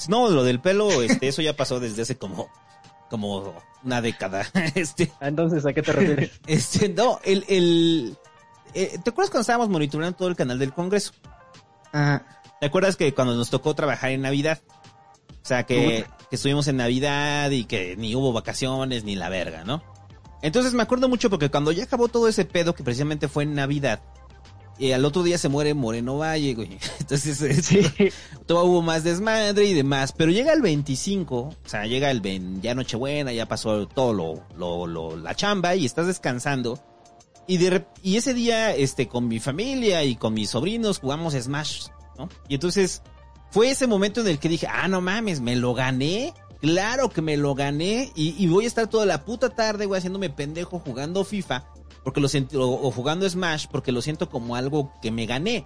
No, 0.09 0.29
lo 0.29 0.43
del 0.43 0.59
pelo, 0.59 0.89
este, 1.03 1.27
eso 1.27 1.41
ya 1.41 1.55
pasó 1.55 1.79
desde 1.79 2.01
hace 2.01 2.17
como, 2.17 2.49
como 3.09 3.53
una 3.83 4.01
década, 4.01 4.45
este, 4.75 5.11
Ah, 5.19 5.27
Entonces, 5.27 5.65
¿a 5.65 5.73
qué 5.73 5.81
te 5.81 5.91
refieres? 5.91 6.31
este, 6.47 6.89
no, 6.89 7.19
el, 7.23 7.45
el, 7.47 8.17
eh, 8.73 8.97
¿te 9.03 9.09
acuerdas 9.11 9.29
cuando 9.29 9.41
estábamos 9.41 9.69
monitoreando 9.69 10.17
todo 10.17 10.27
el 10.27 10.35
canal 10.35 10.57
del 10.59 10.73
Congreso? 10.73 11.13
Ah, 11.93 12.21
¿Te 12.59 12.67
acuerdas 12.67 12.95
que 12.95 13.13
cuando 13.13 13.35
nos 13.35 13.49
tocó 13.49 13.73
trabajar 13.75 14.11
en 14.11 14.21
Navidad? 14.21 14.59
O 15.29 15.45
sea, 15.47 15.65
que, 15.65 16.05
que 16.29 16.35
estuvimos 16.35 16.67
en 16.67 16.77
Navidad 16.77 17.51
y 17.51 17.65
que 17.65 17.95
ni 17.97 18.15
hubo 18.15 18.33
vacaciones 18.33 19.03
ni 19.03 19.15
la 19.15 19.29
verga, 19.29 19.63
¿no? 19.63 19.81
Entonces 20.41 20.73
me 20.73 20.83
acuerdo 20.83 21.07
mucho 21.09 21.29
porque 21.29 21.49
cuando 21.49 21.71
ya 21.71 21.83
acabó 21.85 22.07
todo 22.09 22.27
ese 22.27 22.45
pedo, 22.45 22.73
que 22.75 22.83
precisamente 22.83 23.27
fue 23.27 23.43
en 23.43 23.55
Navidad, 23.55 24.01
y 24.79 24.91
al 24.91 25.05
otro 25.05 25.23
día 25.23 25.39
se 25.39 25.49
muere 25.49 25.73
Moreno 25.73 26.17
Valle, 26.19 26.53
güey. 26.53 26.77
Entonces, 26.99 27.41
este, 27.41 28.13
todo 28.45 28.65
hubo 28.65 28.81
más 28.83 29.03
desmadre 29.03 29.65
y 29.65 29.73
demás. 29.73 30.11
Pero 30.11 30.31
llega 30.31 30.53
el 30.53 30.61
25, 30.61 31.35
o 31.37 31.55
sea, 31.65 31.85
llega 31.87 32.11
el 32.11 32.21
20, 32.21 32.61
ya 32.61 32.75
Nochebuena, 32.75 33.31
ya 33.33 33.47
pasó 33.47 33.87
todo 33.87 34.13
lo, 34.13 34.43
lo, 34.55 34.85
lo- 34.85 35.17
la 35.17 35.33
chamba 35.33 35.75
y 35.75 35.85
estás 35.85 36.05
descansando. 36.07 36.79
Y, 37.47 37.57
de, 37.57 37.71
rep- 37.71 37.87
y 38.03 38.17
ese 38.17 38.33
día, 38.33 38.75
este, 38.75 39.07
con 39.07 39.27
mi 39.27 39.39
familia 39.39 40.03
y 40.03 40.15
con 40.15 40.33
mis 40.33 40.49
sobrinos 40.49 40.99
jugamos 40.99 41.33
Smash, 41.33 41.87
¿no? 42.17 42.27
Y 42.49 42.55
entonces 42.55 43.01
fue 43.51 43.69
ese 43.71 43.87
momento 43.87 44.21
en 44.21 44.27
el 44.27 44.39
que 44.39 44.49
dije, 44.49 44.67
ah, 44.69 44.87
no 44.87 44.99
mames, 45.01 45.39
me 45.39 45.55
lo 45.55 45.73
gané. 45.73 46.33
Claro 46.59 47.09
que 47.09 47.21
me 47.21 47.37
lo 47.37 47.53
gané 47.55 48.11
y, 48.15 48.35
y 48.43 48.47
voy 48.47 48.65
a 48.65 48.67
estar 48.67 48.87
toda 48.87 49.05
la 49.05 49.23
puta 49.23 49.49
tarde, 49.49 49.85
güey, 49.85 49.99
haciéndome 49.99 50.29
pendejo 50.31 50.79
jugando 50.79 51.23
FIFA 51.23 51.67
porque 52.03 52.19
lo 52.19 52.27
siento, 52.27 52.67
o, 52.67 52.87
o 52.87 52.91
jugando 52.91 53.29
Smash 53.29 53.67
porque 53.71 53.91
lo 53.91 54.01
siento 54.01 54.29
como 54.29 54.55
algo 54.55 54.91
que 55.01 55.11
me 55.11 55.25
gané. 55.27 55.63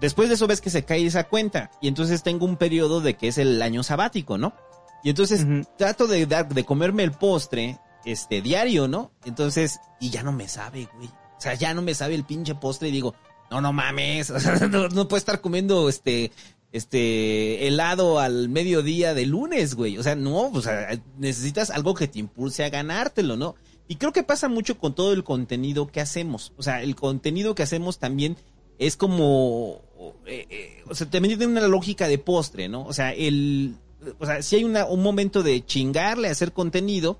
Después 0.00 0.28
de 0.28 0.36
eso 0.36 0.46
ves 0.46 0.60
que 0.60 0.70
se 0.70 0.84
cae 0.84 1.04
esa 1.06 1.24
cuenta 1.24 1.70
y 1.82 1.88
entonces 1.88 2.22
tengo 2.22 2.46
un 2.46 2.56
periodo 2.56 3.00
de 3.00 3.16
que 3.16 3.28
es 3.28 3.38
el 3.38 3.60
año 3.60 3.82
sabático, 3.82 4.38
¿no? 4.38 4.54
Y 5.02 5.10
entonces 5.10 5.46
trato 5.76 6.06
de 6.06 6.24
dar, 6.26 6.48
de 6.48 6.64
comerme 6.64 7.02
el 7.04 7.12
postre, 7.12 7.78
este, 8.04 8.42
diario, 8.42 8.88
¿no? 8.88 9.12
Entonces, 9.24 9.80
y 10.00 10.10
ya 10.10 10.22
no 10.22 10.32
me 10.32 10.48
sabe, 10.48 10.88
güey. 10.94 11.08
O 11.08 11.40
sea, 11.40 11.54
ya 11.54 11.74
no 11.74 11.82
me 11.82 11.94
sabe 11.94 12.14
el 12.14 12.24
pinche 12.24 12.54
postre 12.54 12.88
y 12.88 12.92
digo, 12.92 13.14
no, 13.50 13.60
no 13.60 13.72
mames, 13.72 14.30
o 14.30 14.40
sea, 14.40 14.54
no, 14.68 14.88
puedo 15.08 15.16
estar 15.16 15.40
comiendo 15.40 15.88
este, 15.88 16.32
este, 16.72 17.66
helado 17.66 18.18
al 18.18 18.48
mediodía 18.48 19.14
de 19.14 19.26
lunes, 19.26 19.74
güey. 19.74 19.98
O 19.98 20.02
sea, 20.02 20.14
no, 20.14 20.48
o 20.48 20.62
sea, 20.62 20.98
necesitas 21.18 21.70
algo 21.70 21.94
que 21.94 22.08
te 22.08 22.18
impulse 22.18 22.64
a 22.64 22.70
ganártelo, 22.70 23.36
¿no? 23.36 23.54
Y 23.86 23.96
creo 23.96 24.12
que 24.12 24.22
pasa 24.22 24.48
mucho 24.48 24.78
con 24.78 24.94
todo 24.94 25.12
el 25.12 25.24
contenido 25.24 25.86
que 25.88 26.00
hacemos. 26.00 26.52
O 26.56 26.62
sea, 26.62 26.82
el 26.82 26.96
contenido 26.96 27.54
que 27.54 27.62
hacemos 27.62 27.98
también 27.98 28.36
es 28.78 28.96
como, 28.96 29.82
eh, 30.26 30.46
eh, 30.48 30.82
o 30.88 30.94
sea, 30.94 31.08
también 31.08 31.38
tiene 31.38 31.52
una 31.52 31.68
lógica 31.68 32.08
de 32.08 32.18
postre, 32.18 32.68
¿no? 32.68 32.84
O 32.84 32.92
sea, 32.92 33.12
el, 33.12 33.76
o 34.18 34.26
sea, 34.26 34.42
si 34.42 34.56
hay 34.56 34.64
una, 34.64 34.86
un 34.86 35.02
momento 35.02 35.42
de 35.42 35.64
chingarle 35.64 36.28
a 36.28 36.32
hacer 36.32 36.52
contenido 36.52 37.18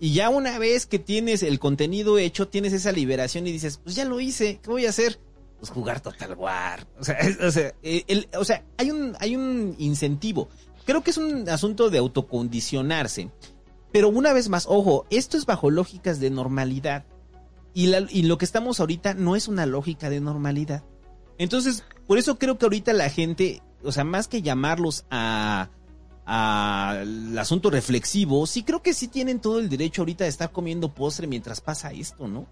y 0.00 0.12
ya 0.14 0.28
una 0.30 0.58
vez 0.58 0.86
que 0.86 0.98
tienes 0.98 1.42
el 1.42 1.58
contenido 1.58 2.18
hecho, 2.18 2.48
tienes 2.48 2.72
esa 2.72 2.92
liberación 2.92 3.46
y 3.46 3.52
dices, 3.52 3.80
pues 3.82 3.96
ya 3.96 4.04
lo 4.04 4.20
hice, 4.20 4.60
¿qué 4.62 4.70
voy 4.70 4.86
a 4.86 4.90
hacer? 4.90 5.18
Pues 5.58 5.70
jugar 5.70 6.00
Total 6.00 6.34
War. 6.34 6.86
O 7.00 7.04
sea, 7.04 7.16
es- 7.18 7.40
o 7.40 7.50
sea, 7.50 7.74
eh, 7.82 8.26
o 8.36 8.44
sea, 8.44 8.64
hay 8.76 8.90
un, 8.90 9.16
hay 9.18 9.34
un 9.36 9.74
incentivo. 9.78 10.48
Creo 10.86 11.02
que 11.02 11.10
es 11.10 11.16
un 11.18 11.48
asunto 11.48 11.90
de 11.90 11.98
autocondicionarse. 11.98 13.30
Pero 13.92 14.08
una 14.08 14.32
vez 14.32 14.48
más, 14.48 14.66
ojo, 14.68 15.06
esto 15.10 15.36
es 15.36 15.46
bajo 15.46 15.70
lógicas 15.70 16.20
de 16.20 16.30
normalidad. 16.30 17.04
Y, 17.74 17.88
la- 17.88 18.06
y 18.10 18.22
lo 18.22 18.38
que 18.38 18.44
estamos 18.44 18.80
ahorita 18.80 19.14
no 19.14 19.34
es 19.36 19.48
una 19.48 19.66
lógica 19.66 20.10
de 20.10 20.20
normalidad. 20.20 20.82
Entonces, 21.38 21.84
por 22.06 22.18
eso 22.18 22.38
creo 22.38 22.58
que 22.58 22.66
ahorita 22.66 22.92
la 22.92 23.10
gente, 23.10 23.62
o 23.82 23.92
sea, 23.92 24.04
más 24.04 24.28
que 24.28 24.42
llamarlos 24.42 25.04
a 25.10 25.70
al 26.30 27.38
asunto 27.38 27.70
reflexivo, 27.70 28.46
sí 28.46 28.62
creo 28.62 28.82
que 28.82 28.92
sí 28.92 29.08
tienen 29.08 29.40
todo 29.40 29.58
el 29.58 29.70
derecho 29.70 30.02
ahorita 30.02 30.24
de 30.24 30.30
estar 30.30 30.52
comiendo 30.52 30.92
postre 30.92 31.26
mientras 31.26 31.62
pasa 31.62 31.90
esto, 31.90 32.28
¿no? 32.28 32.46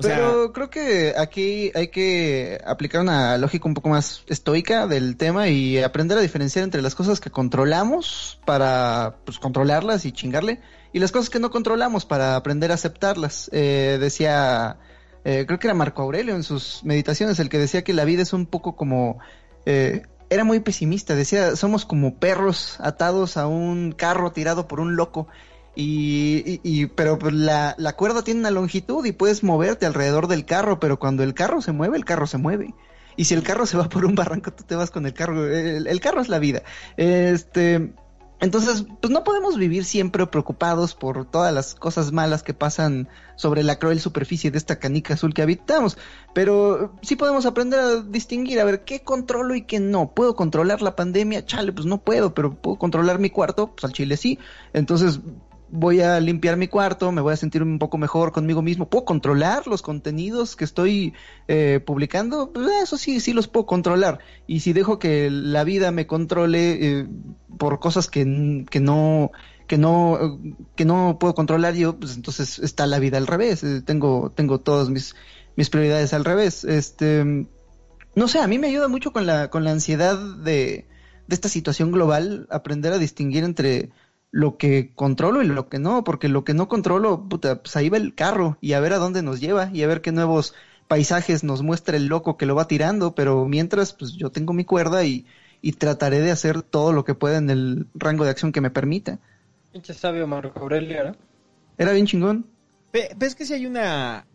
Pero 0.00 0.52
creo 0.52 0.68
que 0.68 1.14
aquí 1.16 1.70
hay 1.76 1.88
que 1.88 2.60
aplicar 2.66 3.02
una 3.02 3.38
lógica 3.38 3.68
un 3.68 3.74
poco 3.74 3.88
más 3.88 4.24
estoica 4.26 4.88
del 4.88 5.16
tema 5.16 5.46
y 5.46 5.78
aprender 5.78 6.18
a 6.18 6.22
diferenciar 6.22 6.64
entre 6.64 6.82
las 6.82 6.96
cosas 6.96 7.20
que 7.20 7.30
controlamos 7.30 8.40
para 8.44 9.18
pues, 9.24 9.38
controlarlas 9.38 10.04
y 10.04 10.10
chingarle 10.10 10.60
y 10.92 10.98
las 10.98 11.12
cosas 11.12 11.30
que 11.30 11.38
no 11.38 11.52
controlamos 11.52 12.06
para 12.06 12.34
aprender 12.34 12.72
a 12.72 12.74
aceptarlas. 12.74 13.48
Eh, 13.52 13.98
decía, 14.00 14.78
eh, 15.24 15.44
creo 15.46 15.60
que 15.60 15.68
era 15.68 15.74
Marco 15.74 16.02
Aurelio 16.02 16.34
en 16.34 16.42
sus 16.42 16.82
meditaciones 16.82 17.38
el 17.38 17.48
que 17.48 17.58
decía 17.58 17.84
que 17.84 17.92
la 17.92 18.04
vida 18.04 18.22
es 18.22 18.32
un 18.32 18.46
poco 18.46 18.74
como... 18.74 19.20
eh, 19.66 20.02
era 20.34 20.44
muy 20.44 20.60
pesimista, 20.60 21.14
decía, 21.14 21.56
somos 21.56 21.84
como 21.84 22.16
perros 22.16 22.76
atados 22.80 23.36
a 23.36 23.46
un 23.46 23.92
carro 23.92 24.32
tirado 24.32 24.66
por 24.66 24.80
un 24.80 24.96
loco. 24.96 25.28
Y, 25.76 26.86
pero 26.94 27.18
la, 27.30 27.74
la 27.78 27.94
cuerda 27.94 28.22
tiene 28.22 28.40
una 28.40 28.50
longitud 28.52 29.04
y 29.04 29.12
puedes 29.12 29.42
moverte 29.42 29.86
alrededor 29.86 30.28
del 30.28 30.44
carro, 30.44 30.78
pero 30.78 30.98
cuando 30.98 31.24
el 31.24 31.34
carro 31.34 31.60
se 31.62 31.72
mueve, 31.72 31.96
el 31.96 32.04
carro 32.04 32.26
se 32.26 32.38
mueve. 32.38 32.74
Y 33.16 33.24
si 33.24 33.34
el 33.34 33.42
carro 33.42 33.66
se 33.66 33.76
va 33.76 33.88
por 33.88 34.04
un 34.04 34.14
barranco, 34.14 34.52
tú 34.52 34.64
te 34.64 34.74
vas 34.76 34.90
con 34.90 35.06
el 35.06 35.14
carro. 35.14 35.48
El 35.48 36.00
carro 36.00 36.20
es 36.20 36.28
la 36.28 36.38
vida. 36.38 36.62
Este, 36.96 37.92
entonces, 38.40 38.84
pues 39.00 39.10
no 39.12 39.24
podemos 39.24 39.56
vivir 39.56 39.84
siempre 39.84 40.26
preocupados 40.26 40.94
por 40.94 41.24
todas 41.24 41.54
las 41.54 41.74
cosas 41.74 42.12
malas 42.12 42.42
que 42.42 42.52
pasan 42.52 43.08
sobre 43.36 43.62
la 43.62 43.78
cruel 43.78 44.00
superficie 44.00 44.50
de 44.50 44.58
esta 44.58 44.78
canica 44.78 45.14
azul 45.14 45.32
que 45.32 45.42
habitamos, 45.42 45.96
pero 46.34 46.92
sí 47.02 47.16
podemos 47.16 47.46
aprender 47.46 47.80
a 47.80 48.00
distinguir, 48.02 48.60
a 48.60 48.64
ver 48.64 48.84
qué 48.84 49.00
controlo 49.00 49.54
y 49.54 49.62
qué 49.62 49.80
no. 49.80 50.10
¿Puedo 50.10 50.34
controlar 50.36 50.82
la 50.82 50.96
pandemia? 50.96 51.46
Chale, 51.46 51.72
pues 51.72 51.86
no 51.86 51.98
puedo, 51.98 52.34
pero 52.34 52.54
puedo 52.54 52.76
controlar 52.76 53.18
mi 53.18 53.30
cuarto, 53.30 53.72
pues 53.72 53.84
al 53.84 53.92
chile 53.92 54.16
sí. 54.16 54.38
Entonces, 54.72 55.20
voy 55.76 56.00
a 56.02 56.20
limpiar 56.20 56.56
mi 56.56 56.68
cuarto, 56.68 57.10
me 57.10 57.20
voy 57.20 57.32
a 57.32 57.36
sentir 57.36 57.60
un 57.60 57.80
poco 57.80 57.98
mejor 57.98 58.30
conmigo 58.30 58.62
mismo, 58.62 58.88
puedo 58.88 59.04
controlar 59.04 59.66
los 59.66 59.82
contenidos 59.82 60.54
que 60.54 60.64
estoy 60.64 61.14
eh, 61.48 61.80
publicando, 61.84 62.52
pues 62.52 62.68
eso 62.84 62.96
sí, 62.96 63.18
sí 63.18 63.32
los 63.32 63.48
puedo 63.48 63.66
controlar. 63.66 64.20
Y 64.46 64.60
si 64.60 64.72
dejo 64.72 65.00
que 65.00 65.30
la 65.30 65.64
vida 65.64 65.90
me 65.90 66.06
controle 66.06 66.78
eh, 67.00 67.08
por 67.58 67.80
cosas 67.80 68.08
que, 68.08 68.64
que 68.70 68.78
no 68.78 69.32
que 69.66 69.76
no 69.76 70.38
que 70.76 70.84
no 70.84 71.16
puedo 71.18 71.34
controlar 71.34 71.74
yo, 71.74 71.98
pues 71.98 72.14
entonces 72.14 72.60
está 72.60 72.86
la 72.86 73.00
vida 73.00 73.18
al 73.18 73.26
revés. 73.26 73.64
Eh, 73.64 73.82
tengo 73.82 74.30
tengo 74.32 74.60
todas 74.60 74.90
mis 74.90 75.16
mis 75.56 75.70
prioridades 75.70 76.14
al 76.14 76.24
revés. 76.24 76.62
Este 76.62 77.24
no 78.14 78.28
sé, 78.28 78.38
a 78.38 78.46
mí 78.46 78.60
me 78.60 78.68
ayuda 78.68 78.86
mucho 78.86 79.12
con 79.12 79.26
la 79.26 79.50
con 79.50 79.64
la 79.64 79.72
ansiedad 79.72 80.16
de 80.36 80.86
de 81.26 81.34
esta 81.34 81.48
situación 81.48 81.90
global 81.90 82.46
aprender 82.50 82.92
a 82.92 82.98
distinguir 82.98 83.42
entre 83.42 83.90
lo 84.34 84.56
que 84.56 84.90
controlo 84.96 85.42
y 85.42 85.46
lo 85.46 85.68
que 85.68 85.78
no, 85.78 86.02
porque 86.02 86.28
lo 86.28 86.42
que 86.42 86.54
no 86.54 86.66
controlo, 86.66 87.28
puta, 87.28 87.62
pues 87.62 87.76
ahí 87.76 87.88
va 87.88 87.98
el 87.98 88.16
carro 88.16 88.58
y 88.60 88.72
a 88.72 88.80
ver 88.80 88.92
a 88.92 88.98
dónde 88.98 89.22
nos 89.22 89.40
lleva 89.40 89.70
y 89.72 89.84
a 89.84 89.86
ver 89.86 90.00
qué 90.00 90.10
nuevos 90.10 90.54
paisajes 90.88 91.44
nos 91.44 91.62
muestra 91.62 91.96
el 91.96 92.06
loco 92.06 92.36
que 92.36 92.44
lo 92.44 92.56
va 92.56 92.66
tirando, 92.66 93.14
pero 93.14 93.46
mientras, 93.46 93.92
pues 93.92 94.14
yo 94.14 94.30
tengo 94.30 94.52
mi 94.52 94.64
cuerda 94.64 95.04
y, 95.04 95.24
y 95.62 95.70
trataré 95.74 96.18
de 96.18 96.32
hacer 96.32 96.62
todo 96.62 96.92
lo 96.92 97.04
que 97.04 97.14
pueda 97.14 97.38
en 97.38 97.48
el 97.48 97.86
rango 97.94 98.24
de 98.24 98.30
acción 98.30 98.50
que 98.50 98.60
me 98.60 98.70
permita. 98.70 99.20
Pinche 99.70 99.94
sabio 99.94 100.26
Marco 100.26 100.58
Aurelio, 100.58 101.04
¿no? 101.04 101.16
Era 101.78 101.92
bien 101.92 102.06
chingón. 102.06 102.44
¿Ves 102.92 103.36
que 103.36 103.46
si 103.46 103.54
hay 103.54 103.66
una 103.66 104.26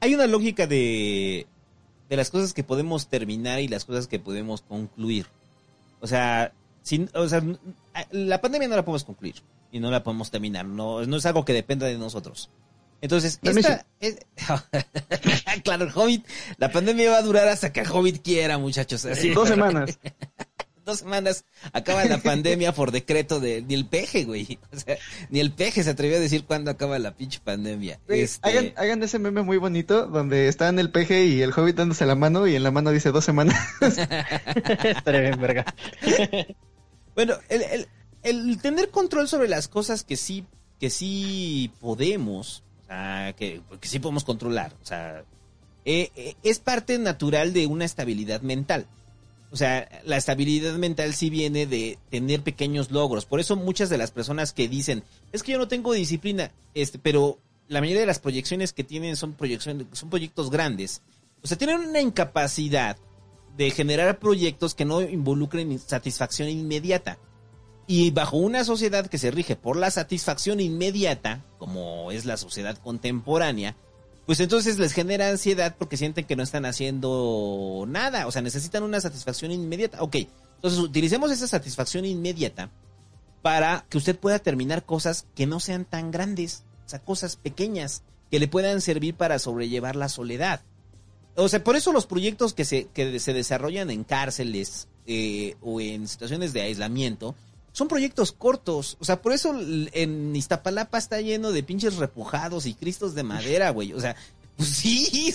hay 0.00 0.14
una 0.16 0.26
lógica 0.26 0.66
de 0.66 1.46
de 2.08 2.16
las 2.16 2.30
cosas 2.30 2.54
que 2.54 2.64
podemos 2.64 3.06
terminar 3.06 3.60
y 3.60 3.68
las 3.68 3.84
cosas 3.84 4.08
que 4.08 4.18
podemos 4.18 4.62
concluir? 4.62 5.26
O 6.00 6.08
sea, 6.08 6.52
sin, 6.88 7.10
o 7.12 7.28
sea, 7.28 7.42
la 8.12 8.40
pandemia 8.40 8.66
no 8.66 8.76
la 8.76 8.82
podemos 8.82 9.04
concluir 9.04 9.42
y 9.70 9.78
no 9.78 9.90
la 9.90 10.02
podemos 10.02 10.30
terminar. 10.30 10.64
No, 10.64 11.04
no 11.04 11.16
es 11.18 11.26
algo 11.26 11.44
que 11.44 11.52
dependa 11.52 11.86
de 11.86 11.98
nosotros. 11.98 12.48
Entonces, 13.02 13.38
esta, 13.42 13.86
es, 14.00 14.16
claro, 15.64 15.84
el 15.84 15.92
Hobbit, 15.94 16.26
la 16.56 16.72
pandemia 16.72 17.10
va 17.10 17.18
a 17.18 17.22
durar 17.22 17.46
hasta 17.46 17.74
que 17.74 17.80
el 17.80 17.90
Hobbit 17.90 18.22
quiera, 18.22 18.56
muchachos. 18.56 19.04
Así, 19.04 19.28
Dos 19.30 19.48
semanas. 19.50 19.98
Dos 20.86 21.00
semanas 21.00 21.44
acaba 21.74 22.06
la 22.06 22.16
pandemia 22.16 22.72
por 22.72 22.92
decreto 22.92 23.40
de 23.40 23.60
ni 23.60 23.74
el 23.74 23.84
peje, 23.84 24.24
güey. 24.24 24.58
O 24.72 24.78
sea, 24.78 24.96
ni 25.28 25.40
el 25.40 25.52
peje 25.52 25.84
se 25.84 25.90
atrevió 25.90 26.16
a 26.16 26.20
decir 26.20 26.44
cuándo 26.44 26.70
acaba 26.70 26.98
la 26.98 27.14
pinche 27.14 27.40
pandemia. 27.44 28.00
Este... 28.08 28.48
Hagan, 28.48 28.72
hagan, 28.74 29.02
ese 29.02 29.18
meme 29.18 29.42
muy 29.42 29.58
bonito 29.58 30.06
donde 30.06 30.48
están 30.48 30.78
el 30.78 30.90
peje 30.90 31.26
y 31.26 31.42
el 31.42 31.52
Hobbit 31.52 31.76
dándose 31.76 32.06
la 32.06 32.14
mano 32.14 32.46
y 32.46 32.56
en 32.56 32.62
la 32.62 32.70
mano 32.70 32.90
dice 32.90 33.12
dos 33.12 33.26
semanas. 33.26 33.54
Estaría 33.82 35.20
bien, 35.20 35.38
verga. 35.38 35.66
Bueno, 37.18 37.34
el, 37.48 37.62
el, 37.62 37.88
el, 38.22 38.58
tener 38.62 38.90
control 38.90 39.26
sobre 39.26 39.48
las 39.48 39.66
cosas 39.66 40.04
que 40.04 40.16
sí, 40.16 40.44
que 40.78 40.88
sí 40.88 41.72
podemos, 41.80 42.62
o 42.84 42.86
sea, 42.86 43.34
que, 43.36 43.60
que 43.80 43.88
sí 43.88 43.98
podemos 43.98 44.22
controlar, 44.22 44.72
o 44.80 44.86
sea, 44.86 45.24
eh, 45.84 46.12
eh, 46.14 46.36
es 46.44 46.60
parte 46.60 46.96
natural 46.96 47.52
de 47.52 47.66
una 47.66 47.84
estabilidad 47.84 48.42
mental. 48.42 48.86
O 49.50 49.56
sea, 49.56 49.88
la 50.04 50.16
estabilidad 50.16 50.74
mental 50.74 51.12
sí 51.12 51.28
viene 51.28 51.66
de 51.66 51.98
tener 52.08 52.42
pequeños 52.42 52.92
logros. 52.92 53.26
Por 53.26 53.40
eso 53.40 53.56
muchas 53.56 53.90
de 53.90 53.98
las 53.98 54.12
personas 54.12 54.52
que 54.52 54.68
dicen, 54.68 55.02
es 55.32 55.42
que 55.42 55.50
yo 55.50 55.58
no 55.58 55.66
tengo 55.66 55.94
disciplina, 55.94 56.52
este, 56.74 57.00
pero 57.00 57.40
la 57.66 57.80
mayoría 57.80 58.02
de 58.02 58.06
las 58.06 58.20
proyecciones 58.20 58.72
que 58.72 58.84
tienen 58.84 59.16
son 59.16 59.32
proyecciones, 59.32 59.88
son 59.90 60.08
proyectos 60.08 60.50
grandes. 60.50 61.02
O 61.42 61.48
sea, 61.48 61.58
tienen 61.58 61.80
una 61.80 62.00
incapacidad 62.00 62.96
de 63.58 63.72
generar 63.72 64.20
proyectos 64.20 64.74
que 64.76 64.84
no 64.84 65.02
involucren 65.02 65.78
satisfacción 65.80 66.48
inmediata. 66.48 67.18
Y 67.88 68.12
bajo 68.12 68.36
una 68.36 68.64
sociedad 68.64 69.08
que 69.08 69.18
se 69.18 69.32
rige 69.32 69.56
por 69.56 69.76
la 69.76 69.90
satisfacción 69.90 70.60
inmediata, 70.60 71.44
como 71.58 72.12
es 72.12 72.24
la 72.24 72.36
sociedad 72.36 72.78
contemporánea, 72.78 73.76
pues 74.26 74.38
entonces 74.40 74.78
les 74.78 74.92
genera 74.92 75.28
ansiedad 75.28 75.74
porque 75.76 75.96
sienten 75.96 76.26
que 76.26 76.36
no 76.36 76.44
están 76.44 76.66
haciendo 76.66 77.84
nada, 77.88 78.28
o 78.28 78.30
sea, 78.30 78.42
necesitan 78.42 78.84
una 78.84 79.00
satisfacción 79.00 79.50
inmediata. 79.50 80.02
Ok, 80.02 80.16
entonces 80.54 80.78
utilicemos 80.78 81.32
esa 81.32 81.48
satisfacción 81.48 82.04
inmediata 82.04 82.70
para 83.42 83.86
que 83.88 83.98
usted 83.98 84.16
pueda 84.16 84.38
terminar 84.38 84.84
cosas 84.84 85.26
que 85.34 85.46
no 85.46 85.58
sean 85.58 85.84
tan 85.84 86.12
grandes, 86.12 86.62
o 86.86 86.88
sea, 86.90 87.00
cosas 87.00 87.34
pequeñas 87.34 88.02
que 88.30 88.38
le 88.38 88.46
puedan 88.46 88.80
servir 88.82 89.14
para 89.14 89.40
sobrellevar 89.40 89.96
la 89.96 90.08
soledad. 90.08 90.60
O 91.40 91.48
sea, 91.48 91.62
por 91.62 91.76
eso 91.76 91.92
los 91.92 92.06
proyectos 92.06 92.52
que 92.52 92.64
se, 92.64 92.86
que 92.86 93.20
se 93.20 93.32
desarrollan 93.32 93.90
en 93.90 94.02
cárceles 94.02 94.88
eh, 95.06 95.54
o 95.62 95.80
en 95.80 96.08
situaciones 96.08 96.52
de 96.52 96.62
aislamiento 96.62 97.36
son 97.70 97.86
proyectos 97.86 98.32
cortos. 98.32 98.96
O 98.98 99.04
sea, 99.04 99.22
por 99.22 99.32
eso 99.32 99.56
en 99.60 100.34
Iztapalapa 100.34 100.98
está 100.98 101.20
lleno 101.20 101.52
de 101.52 101.62
pinches 101.62 101.96
repujados 101.96 102.66
y 102.66 102.74
cristos 102.74 103.14
de 103.14 103.22
madera, 103.22 103.70
güey. 103.70 103.92
O 103.92 104.00
sea, 104.00 104.16
pues 104.56 104.68
sí. 104.68 105.32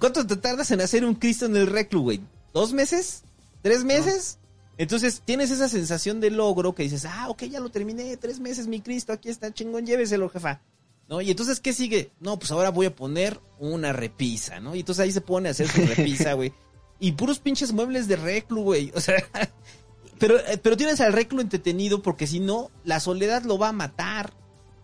¿Cuánto 0.00 0.26
te 0.26 0.36
tardas 0.36 0.72
en 0.72 0.80
hacer 0.80 1.04
un 1.04 1.14
cristo 1.14 1.46
en 1.46 1.56
el 1.56 1.68
reclu, 1.68 2.02
güey? 2.02 2.20
¿Dos 2.52 2.72
meses? 2.72 3.22
¿Tres 3.62 3.84
meses? 3.84 4.38
Entonces 4.76 5.22
tienes 5.24 5.52
esa 5.52 5.68
sensación 5.68 6.18
de 6.18 6.30
logro 6.30 6.74
que 6.74 6.82
dices, 6.82 7.04
ah, 7.04 7.28
ok, 7.28 7.44
ya 7.44 7.60
lo 7.60 7.70
terminé, 7.70 8.16
tres 8.16 8.40
meses 8.40 8.66
mi 8.66 8.80
Cristo, 8.80 9.12
aquí 9.12 9.28
está, 9.28 9.52
chingón, 9.52 9.86
lléveselo, 9.86 10.28
jefa. 10.28 10.60
¿No? 11.08 11.20
Y 11.20 11.30
entonces, 11.30 11.60
¿qué 11.60 11.72
sigue? 11.72 12.12
No, 12.20 12.38
pues 12.38 12.50
ahora 12.50 12.70
voy 12.70 12.86
a 12.86 12.94
poner 12.94 13.40
una 13.58 13.92
repisa, 13.92 14.60
¿no? 14.60 14.74
Y 14.74 14.80
entonces 14.80 15.04
ahí 15.04 15.12
se 15.12 15.20
pone 15.20 15.48
a 15.48 15.52
hacer 15.52 15.68
su 15.68 15.80
repisa, 15.82 16.34
güey. 16.34 16.52
Y 17.00 17.12
puros 17.12 17.38
pinches 17.38 17.72
muebles 17.72 18.08
de 18.08 18.16
reclu, 18.16 18.62
güey. 18.62 18.90
O 18.92 19.00
sea, 19.00 19.14
pero, 20.18 20.36
eh, 20.36 20.58
pero 20.60 20.76
tienes 20.76 21.00
al 21.00 21.12
reclu 21.12 21.40
entretenido 21.40 22.02
porque 22.02 22.26
si 22.26 22.40
no, 22.40 22.72
la 22.82 22.98
soledad 22.98 23.44
lo 23.44 23.56
va 23.56 23.68
a 23.68 23.72
matar. 23.72 24.32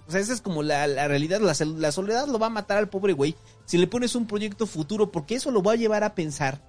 O 0.07 0.12
sea, 0.12 0.21
esa 0.21 0.33
es 0.33 0.40
como 0.40 0.62
la, 0.62 0.87
la 0.87 1.08
realidad. 1.08 1.40
La, 1.40 1.57
la, 1.65 1.90
soledad 1.90 2.28
lo 2.28 2.39
va 2.39 2.47
a 2.47 2.51
matar 2.51 2.78
al 2.78 2.89
pobre 2.89 3.15
güey 3.15 3.35
si 3.65 3.78
le 3.78 3.89
pones 3.89 4.15
un 4.15 4.28
proyecto 4.28 4.69
futuro, 4.69 5.10
porque 5.10 5.35
eso 5.35 5.51
lo 5.51 5.60
va 5.60 5.73
a 5.73 5.76
llevar 5.76 6.05
a 6.05 6.15
pensar 6.15 6.62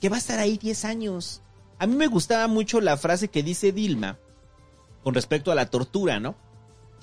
que 0.00 0.08
va 0.08 0.16
a 0.16 0.20
estar 0.20 0.38
ahí 0.38 0.56
10 0.56 0.86
años. 0.86 1.42
A 1.78 1.86
mí 1.86 1.94
me 1.94 2.06
gustaba 2.06 2.48
mucho 2.48 2.80
la 2.80 2.96
frase 2.96 3.28
que 3.28 3.42
dice 3.42 3.72
Dilma 3.72 4.18
con 5.02 5.12
respecto 5.12 5.52
a 5.52 5.54
la 5.54 5.66
tortura, 5.66 6.18
¿no? 6.18 6.34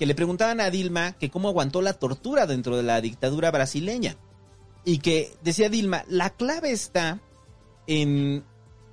Que 0.00 0.06
le 0.06 0.14
preguntaban 0.14 0.62
a 0.62 0.70
Dilma 0.70 1.12
que 1.12 1.30
cómo 1.30 1.50
aguantó 1.50 1.82
la 1.82 1.92
tortura 1.92 2.46
dentro 2.46 2.74
de 2.74 2.82
la 2.82 3.02
dictadura 3.02 3.50
brasileña. 3.50 4.16
Y 4.82 5.00
que 5.00 5.36
decía 5.42 5.68
Dilma, 5.68 6.06
la 6.08 6.30
clave 6.30 6.72
está 6.72 7.20
en, 7.86 8.42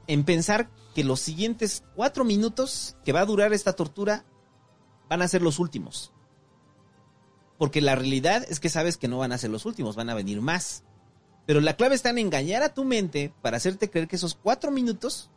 en 0.08 0.26
pensar 0.26 0.70
que 0.94 1.06
los 1.06 1.22
siguientes 1.22 1.86
cuatro 1.96 2.26
minutos 2.26 2.98
que 3.06 3.14
va 3.14 3.22
a 3.22 3.26
durar 3.26 3.54
esta 3.54 3.72
tortura 3.72 4.26
van 5.08 5.22
a 5.22 5.30
ser 5.30 5.42
los 5.42 5.60
últimos. 5.60 6.12
Porque 7.58 7.80
la 7.80 7.96
realidad 7.96 8.46
es 8.50 8.60
que 8.60 8.68
sabes 8.68 8.98
que 8.98 9.08
no 9.08 9.20
van 9.20 9.32
a 9.32 9.38
ser 9.38 9.50
los 9.50 9.66
últimos, 9.66 9.96
van 9.96 10.10
a 10.10 10.14
venir 10.14 10.42
más. 10.42 10.84
Pero 11.46 11.62
la 11.62 11.78
clave 11.78 11.96
está 11.96 12.10
en 12.10 12.18
engañar 12.18 12.64
a 12.64 12.74
tu 12.74 12.84
mente 12.84 13.34
para 13.42 13.56
hacerte 13.56 13.90
creer 13.90 14.10
que 14.10 14.18
esos 14.18 14.36
cuatro 14.36 14.72
minutos 14.72 15.32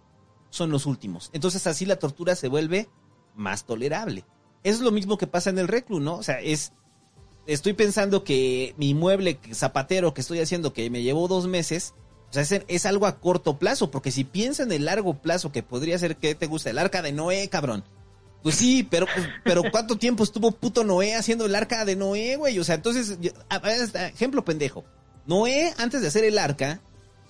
son 0.48 0.70
los 0.70 0.84
últimos. 0.84 1.30
Entonces 1.32 1.64
así 1.68 1.86
la 1.86 2.00
tortura 2.00 2.34
se 2.34 2.48
vuelve 2.48 2.88
más 3.36 3.66
tolerable 3.66 4.24
es 4.64 4.80
lo 4.80 4.90
mismo 4.90 5.18
que 5.18 5.26
pasa 5.26 5.50
en 5.50 5.58
el 5.58 5.68
reclu, 5.68 6.00
¿no? 6.00 6.16
O 6.16 6.22
sea, 6.22 6.40
es. 6.40 6.72
Estoy 7.46 7.72
pensando 7.72 8.22
que 8.22 8.74
mi 8.76 8.94
mueble 8.94 9.40
zapatero 9.52 10.14
que 10.14 10.20
estoy 10.20 10.40
haciendo, 10.40 10.72
que 10.72 10.88
me 10.90 11.02
llevó 11.02 11.26
dos 11.26 11.48
meses, 11.48 11.94
o 12.28 12.32
sea, 12.32 12.42
es, 12.42 12.62
es 12.68 12.86
algo 12.86 13.06
a 13.06 13.18
corto 13.18 13.58
plazo, 13.58 13.90
porque 13.90 14.12
si 14.12 14.24
piensa 14.24 14.62
en 14.62 14.70
el 14.70 14.84
largo 14.84 15.14
plazo 15.14 15.50
que 15.50 15.62
podría 15.62 15.98
ser 15.98 16.16
que 16.16 16.34
te 16.34 16.46
guste 16.46 16.70
el 16.70 16.78
arca 16.78 17.02
de 17.02 17.12
Noé, 17.12 17.48
cabrón. 17.48 17.82
Pues 18.42 18.54
sí, 18.54 18.86
pero, 18.88 19.06
pues, 19.12 19.26
pero 19.44 19.62
¿cuánto 19.70 19.96
tiempo 19.96 20.22
estuvo 20.22 20.52
puto 20.52 20.84
Noé 20.84 21.14
haciendo 21.14 21.46
el 21.46 21.54
arca 21.54 21.84
de 21.84 21.96
Noé, 21.96 22.36
güey? 22.36 22.58
O 22.58 22.64
sea, 22.64 22.76
entonces, 22.76 23.18
ejemplo 23.94 24.44
pendejo. 24.44 24.84
Noé, 25.26 25.74
antes 25.76 26.00
de 26.02 26.08
hacer 26.08 26.24
el 26.24 26.38
arca, 26.38 26.80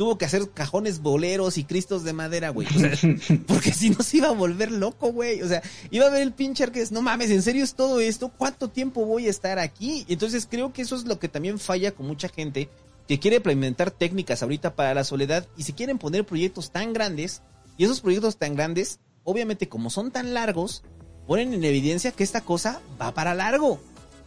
tuvo 0.01 0.17
que 0.17 0.25
hacer 0.25 0.49
cajones 0.55 1.03
boleros 1.03 1.59
y 1.59 1.65
cristos 1.65 2.05
de 2.05 2.15
madera, 2.15 2.49
güey. 2.49 2.67
O 2.69 2.79
sea, 2.79 2.93
porque 3.47 3.71
si 3.71 3.91
no 3.91 4.03
se 4.03 4.17
iba 4.17 4.29
a 4.29 4.33
volver 4.33 4.73
loco, 4.73 5.13
güey. 5.13 5.43
O 5.43 5.47
sea, 5.47 5.61
iba 5.91 6.07
a 6.07 6.09
ver 6.09 6.23
el 6.23 6.33
pinche 6.33 6.67
que 6.73 6.81
es, 6.81 6.91
no 6.91 7.03
mames, 7.03 7.31
¿en 7.31 7.43
serio 7.43 7.63
es 7.63 7.75
todo 7.75 8.01
esto? 8.01 8.31
¿Cuánto 8.31 8.69
tiempo 8.71 9.05
voy 9.05 9.27
a 9.27 9.31
estar 9.31 9.59
aquí? 9.59 10.07
Entonces 10.09 10.49
creo 10.51 10.73
que 10.73 10.81
eso 10.81 10.97
es 10.97 11.05
lo 11.05 11.19
que 11.19 11.29
también 11.29 11.59
falla 11.59 11.93
con 11.93 12.07
mucha 12.07 12.31
gente 12.31 12.71
que 13.07 13.19
quiere 13.19 13.37
implementar 13.37 13.91
técnicas 13.91 14.43
ahorita 14.43 14.75
para 14.75 14.95
la 14.95 15.05
soledad 15.05 15.47
y 15.59 15.65
se 15.65 15.75
quieren 15.75 15.99
poner 15.99 16.25
proyectos 16.25 16.71
tan 16.71 16.95
grandes 16.95 17.43
y 17.77 17.85
esos 17.85 18.01
proyectos 18.01 18.39
tan 18.39 18.55
grandes, 18.55 19.01
obviamente 19.25 19.69
como 19.69 19.91
son 19.91 20.11
tan 20.13 20.33
largos, 20.33 20.83
ponen 21.27 21.53
en 21.53 21.63
evidencia 21.63 22.13
que 22.13 22.25
esta 22.25 22.41
cosa 22.41 22.81
va 22.99 23.13
para 23.13 23.35
largo. 23.35 23.79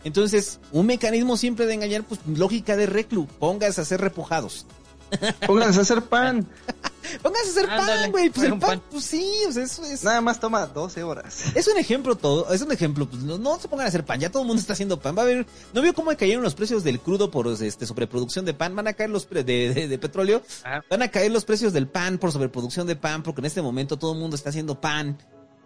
Entonces, 0.04 0.60
un 0.72 0.86
mecanismo 0.86 1.36
siempre 1.36 1.66
de 1.66 1.74
engañar, 1.74 2.04
pues 2.04 2.20
lógica 2.28 2.78
de 2.78 2.86
reclu, 2.86 3.26
pongas 3.26 3.80
a 3.80 3.86
ser 3.86 4.02
repujados. 4.02 4.68
Pónganse 5.48 5.80
a 5.80 5.82
hacer 5.84 6.02
pan. 6.04 6.48
Pónganse 7.22 7.48
a 7.48 7.52
hacer 7.52 7.70
Ándale, 7.70 8.02
pan, 8.04 8.12
güey. 8.12 8.30
Pues 8.30 8.44
el 8.46 8.52
pan, 8.52 8.60
pan. 8.60 8.82
pues 8.90 9.04
sí, 9.06 9.30
o 9.48 9.52
sea, 9.52 9.64
eso 9.64 9.84
es... 9.84 10.04
Nada 10.04 10.22
más 10.22 10.40
toma 10.40 10.66
12 10.68 11.04
horas. 11.04 11.44
Es 11.56 11.68
un 11.68 11.78
ejemplo 11.78 12.16
todo, 12.16 12.52
es 12.54 12.62
un 12.62 12.72
ejemplo, 12.72 13.08
pues 13.10 13.22
no, 13.24 13.38
no 13.38 13.60
se 13.60 13.68
pongan 13.68 13.86
a 13.86 13.90
hacer 13.90 14.06
pan, 14.06 14.20
ya 14.20 14.32
todo 14.32 14.42
el 14.44 14.48
mundo 14.48 14.62
está 14.62 14.74
haciendo 14.74 15.00
pan. 15.00 15.16
Va 15.18 15.22
a 15.22 15.26
haber, 15.26 15.46
¿no 15.74 15.82
vio 15.82 15.94
cómo 15.94 16.16
cayeron 16.18 16.44
los 16.44 16.56
precios 16.56 16.84
del 16.84 17.00
crudo 17.00 17.30
por 17.30 17.48
este 17.48 17.86
sobreproducción 17.86 18.46
de 18.46 18.54
pan? 18.54 18.76
Van 18.76 18.88
a 18.88 18.94
caer 18.94 19.10
los 19.10 19.26
pre- 19.26 19.44
de, 19.44 19.74
de- 19.74 19.88
de 19.88 19.98
petróleo, 19.98 20.42
Ah. 20.64 20.82
van 20.90 21.02
a 21.02 21.10
caer 21.10 21.32
los 21.32 21.44
precios 21.46 21.74
del 21.74 21.88
pan 21.88 22.18
por 22.18 22.32
sobreproducción 22.32 22.88
de 22.88 22.96
pan, 22.96 23.22
porque 23.24 23.42
en 23.42 23.46
este 23.46 23.62
momento 23.62 23.98
todo 23.98 24.14
el 24.14 24.20
mundo 24.20 24.36
está 24.36 24.50
haciendo 24.50 24.80
pan. 24.80 25.18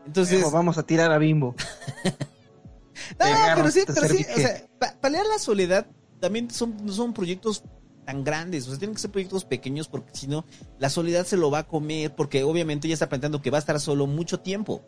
Entonces, 0.05 0.43
vamos 0.51 0.77
a 0.77 0.83
tirar 0.83 1.11
a 1.11 1.17
Bimbo. 1.17 1.55
no, 3.19 3.25
pero 3.55 3.71
sí, 3.71 3.83
pero 3.85 4.07
sí, 4.07 4.25
o 4.35 4.37
sea, 4.39 4.63
pa- 4.79 4.95
paliar 4.99 5.25
la 5.25 5.37
soledad 5.39 5.85
también 6.19 6.49
son, 6.49 6.75
no 6.83 6.91
son 6.93 7.13
proyectos 7.13 7.63
tan 8.07 8.23
grandes, 8.23 8.65
o 8.65 8.69
sea, 8.69 8.79
tienen 8.79 8.95
que 8.95 9.01
ser 9.01 9.11
proyectos 9.11 9.43
pequeños 9.43 9.89
porque 9.89 10.11
si 10.13 10.27
no, 10.27 10.45
la 10.79 10.89
soledad 10.89 11.25
se 11.25 11.35
lo 11.35 11.51
va 11.51 11.59
a 11.59 11.67
comer, 11.67 12.15
porque 12.15 12.41
obviamente 12.43 12.87
ya 12.87 12.93
está 12.93 13.09
planteando 13.09 13.41
que 13.41 13.51
va 13.51 13.57
a 13.57 13.59
estar 13.59 13.77
solo 13.81 14.07
mucho 14.07 14.39
tiempo. 14.39 14.81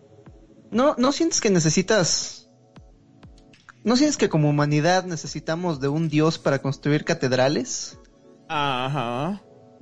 ¿No, 0.72 0.96
¿No 0.98 1.12
sientes 1.12 1.42
que 1.42 1.50
necesitas... 1.50 2.50
¿No 3.84 3.98
sientes 3.98 4.16
que 4.16 4.30
como 4.30 4.50
humanidad 4.50 5.04
necesitamos 5.04 5.82
de 5.82 5.90
un 5.90 6.08
dios 6.08 6.40
para 6.40 6.62
construir 6.62 7.04
catedrales? 7.04 8.00
Ajá. 8.48 9.42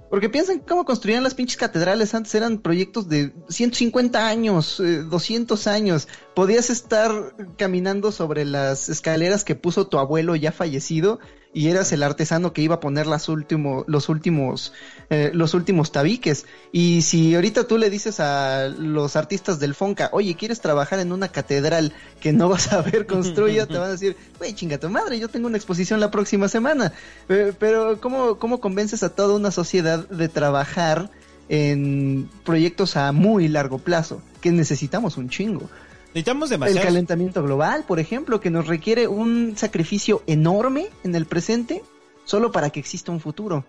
Porque 0.10 0.30
piensan 0.30 0.60
cómo 0.60 0.84
construían 0.86 1.24
las 1.24 1.36
pinches 1.36 1.58
catedrales. 1.58 2.16
Antes 2.16 2.34
eran 2.34 2.58
proyectos 2.58 3.08
de 3.08 3.34
150 3.50 4.28
años, 4.28 4.80
eh, 4.80 5.03
200 5.03 5.68
años. 5.68 6.08
Podías 6.34 6.72
estar 6.72 7.36
caminando 7.56 8.12
sobre 8.12 8.46
las 8.46 8.90
escaleras 8.90 9.44
que 9.44 9.53
puso 9.53 9.88
tu 9.88 10.00
abuelo 10.00 10.36
ya 10.36 10.52
fallecido 10.52 11.20
y 11.53 11.69
eras 11.69 11.92
el 11.92 12.03
artesano 12.03 12.53
que 12.53 12.62
iba 12.62 12.76
a 12.76 12.80
poner 12.80 13.08
las 13.08 13.30
último, 13.30 13.83
los 13.88 14.10
últimos 14.10 14.74
eh, 15.10 15.31
los 15.33 15.53
últimos 15.53 15.92
tabiques. 15.92 16.46
Y 16.72 17.01
si 17.01 17.33
ahorita 17.33 17.65
tú 17.65 17.78
le 17.78 17.90
dices 17.90 18.19
a 18.19 18.67
los 18.67 19.15
artistas 19.15 19.60
del 19.60 19.74
Fonca, 19.74 20.10
oye, 20.12 20.35
¿quieres 20.35 20.60
trabajar 20.60 20.99
en 20.99 21.12
una 21.12 21.30
catedral 21.30 21.94
que 22.19 22.33
no 22.33 22.49
vas 22.49 22.74
a 22.74 22.81
ver 22.81 23.06
construida? 23.06 23.65
Te 23.65 23.78
van 23.78 23.88
a 23.88 23.92
decir, 23.92 24.17
güey, 24.38 24.53
chinga 24.53 24.78
tu 24.78 24.90
madre, 24.90 25.17
yo 25.17 25.30
tengo 25.30 25.47
una 25.47 25.58
exposición 25.58 25.99
la 25.99 26.12
próxima 26.12 26.49
semana. 26.49 26.92
Eh, 27.30 27.53
Pero, 27.58 28.01
¿cómo, 28.01 28.38
¿cómo 28.38 28.60
convences 28.60 29.03
a 29.03 29.10
toda 29.15 29.35
una 29.35 29.51
sociedad 29.51 30.08
de 30.10 30.28
trabajar 30.28 31.10
en 31.49 32.30
proyectos 32.44 32.97
a 32.97 33.12
muy 33.13 33.47
largo 33.47 33.80
plazo? 33.80 34.22
Que 34.42 34.51
necesitamos 34.51 35.17
un 35.17 35.30
chingo. 35.30 35.69
Necesitamos 36.17 36.50
El 36.50 36.56
demasiado. 36.56 36.88
calentamiento 36.88 37.44
global, 37.44 37.83
por 37.88 38.00
ejemplo, 38.00 38.40
que 38.40 38.50
nos 38.50 38.66
requiere 38.66 39.08
un 39.08 39.53
sacrificio 39.56 40.24
enorme 40.26 40.88
en 41.03 41.14
el 41.14 41.28
presente 41.28 41.83
solo 42.26 42.51
para 42.51 42.72
que 42.72 42.80
exista 42.80 43.12
un 43.12 43.19
futuro. 43.19 43.66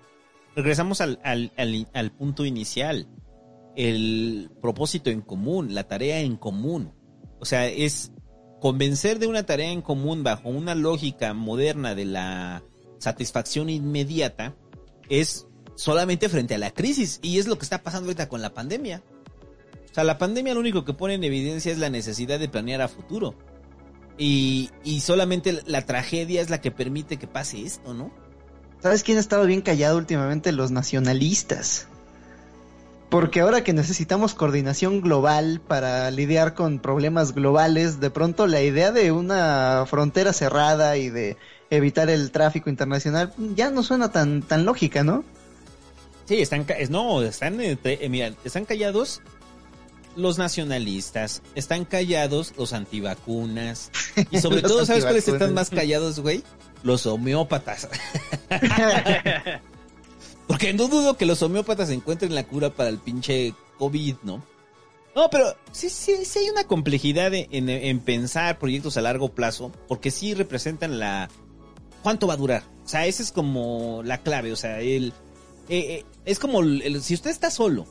Regresamos 0.57 1.03
al, 1.03 1.21
al, 1.25 1.53
al, 1.59 1.89
al 1.93 2.11
punto 2.11 2.47
inicial. 2.47 3.07
El 3.77 4.51
propósito 4.63 5.11
en 5.11 5.21
común, 5.21 5.75
la 5.75 5.85
tarea 5.89 6.21
en 6.21 6.37
común. 6.37 6.95
O 7.39 7.45
sea, 7.45 7.67
es 7.67 8.13
convencer 8.63 9.19
de 9.19 9.27
una 9.27 9.43
tarea 9.43 9.71
en 9.71 9.83
común 9.83 10.23
bajo 10.23 10.49
una 10.49 10.75
lógica 10.75 11.35
moderna 11.35 11.95
de 11.95 12.07
la 12.07 12.63
satisfacción 12.99 13.69
inmediata 13.69 14.57
es 15.11 15.47
solamente 15.77 16.31
frente 16.31 16.55
a 16.55 16.59
la 16.59 16.71
crisis. 16.71 17.21
Y 17.21 17.41
es 17.41 17.47
lo 17.47 17.59
que 17.59 17.65
está 17.65 17.83
pasando 17.83 18.07
ahorita 18.07 18.31
con 18.31 18.41
la 18.41 18.55
pandemia. 18.55 19.03
O 19.91 19.95
sea, 19.95 20.05
la 20.05 20.19
pandemia 20.19 20.55
lo 20.55 20.61
único 20.61 20.85
que 20.85 20.93
pone 20.93 21.15
en 21.15 21.25
evidencia 21.25 21.73
es 21.73 21.79
la 21.79 21.91
necesidad 21.91 22.39
de 22.39 22.49
planear 22.49 22.81
a 22.81 22.89
futuro. 22.89 23.35
Y, 24.17 24.71
y 24.85 25.01
solamente 25.01 25.61
la 25.67 25.87
tragedia 25.87 26.41
es 26.41 26.51
la 26.51 26.61
que 26.61 26.71
permite 26.71 27.17
que 27.17 27.27
pase 27.27 27.63
esto, 27.63 27.95
¿no? 27.95 28.11
¿Sabes 28.81 29.03
quién 29.03 29.17
ha 29.17 29.21
estado 29.21 29.47
bien 29.47 29.61
callado 29.61 29.97
últimamente? 29.97 30.53
Los 30.53 30.71
nacionalistas. 30.71 31.89
Porque 33.09 33.41
ahora 33.41 33.65
que 33.65 33.73
necesitamos 33.73 34.35
coordinación 34.35 35.01
global 35.01 35.61
para 35.67 36.11
lidiar 36.11 36.55
con 36.55 36.79
problemas 36.79 37.35
globales, 37.35 38.01
de 38.01 38.11
pronto 38.11 38.47
la 38.47 38.61
idea 38.61 38.93
de 38.93 39.13
una 39.13 39.85
frontera 39.87 40.33
cerrada 40.33 40.97
y 40.99 41.09
de 41.09 41.37
evitar 41.71 42.11
el 42.11 42.31
tráfico 42.31 42.69
internacional 42.69 43.33
ya 43.55 43.71
no 43.71 43.83
suena 43.83 44.13
tan, 44.13 44.43
tan 44.43 44.65
lógica, 44.67 45.05
¿no? 45.05 45.25
Sí, 46.27 46.43
están, 46.43 46.67
no, 46.91 47.23
están, 47.23 47.59
eh, 47.61 48.09
mira, 48.11 48.35
están 48.45 48.67
callados 48.67 49.23
los 50.19 50.37
nacionalistas, 50.39 51.43
están 51.55 51.85
callados 51.85 52.53
los 52.59 52.73
antivacunas 52.73 53.91
y 54.31 54.39
sobre 54.43 54.63
todo, 54.63 54.85
¿sabes 54.85 55.05
cuáles 55.05 55.27
están 55.29 55.55
más 55.55 55.71
callados, 55.71 56.21
güey? 56.21 56.43
Los 56.83 57.07
homeópatas. 57.07 57.89
Porque 60.47 60.73
no 60.73 60.89
dudo 60.89 61.17
que 61.17 61.27
los 61.27 61.43
homeópatas 61.43 61.91
encuentren 61.91 62.35
la 62.35 62.45
cura 62.47 62.71
para 62.71 62.89
el 62.89 62.99
pinche 62.99 63.55
COVID, 63.79 64.17
¿no? 64.23 64.43
No, 65.15 65.29
pero 65.31 65.55
sí, 65.73 65.91
sí, 65.91 66.25
sí 66.25 66.39
hay 66.39 66.51
una 66.51 66.65
complejidad 66.65 67.35
en, 67.35 67.47
en- 67.51 67.69
en 67.69 68.01
pensar 68.01 68.59
proyectos 68.59 68.97
a 68.97 69.01
largo 69.03 69.31
plazo, 69.35 69.73
porque 69.89 70.11
sí 70.11 70.35
representan 70.35 70.99
la... 70.99 71.29
¿Cuánto 72.03 72.27
va 72.27 72.35
a 72.35 72.39
durar? 72.39 72.63
O 72.85 72.89
sea, 72.89 73.07
esa 73.07 73.23
es 73.23 73.33
como 73.33 74.03
la 74.05 74.19
clave, 74.23 74.53
o 74.53 74.57
sea, 74.57 74.81
el... 74.81 75.13
eh, 75.69 75.79
eh, 75.79 76.05
es 76.25 76.39
como 76.39 76.61
el- 76.61 77.03
si 77.03 77.15
usted 77.15 77.31
está 77.31 77.51
solo 77.51 77.87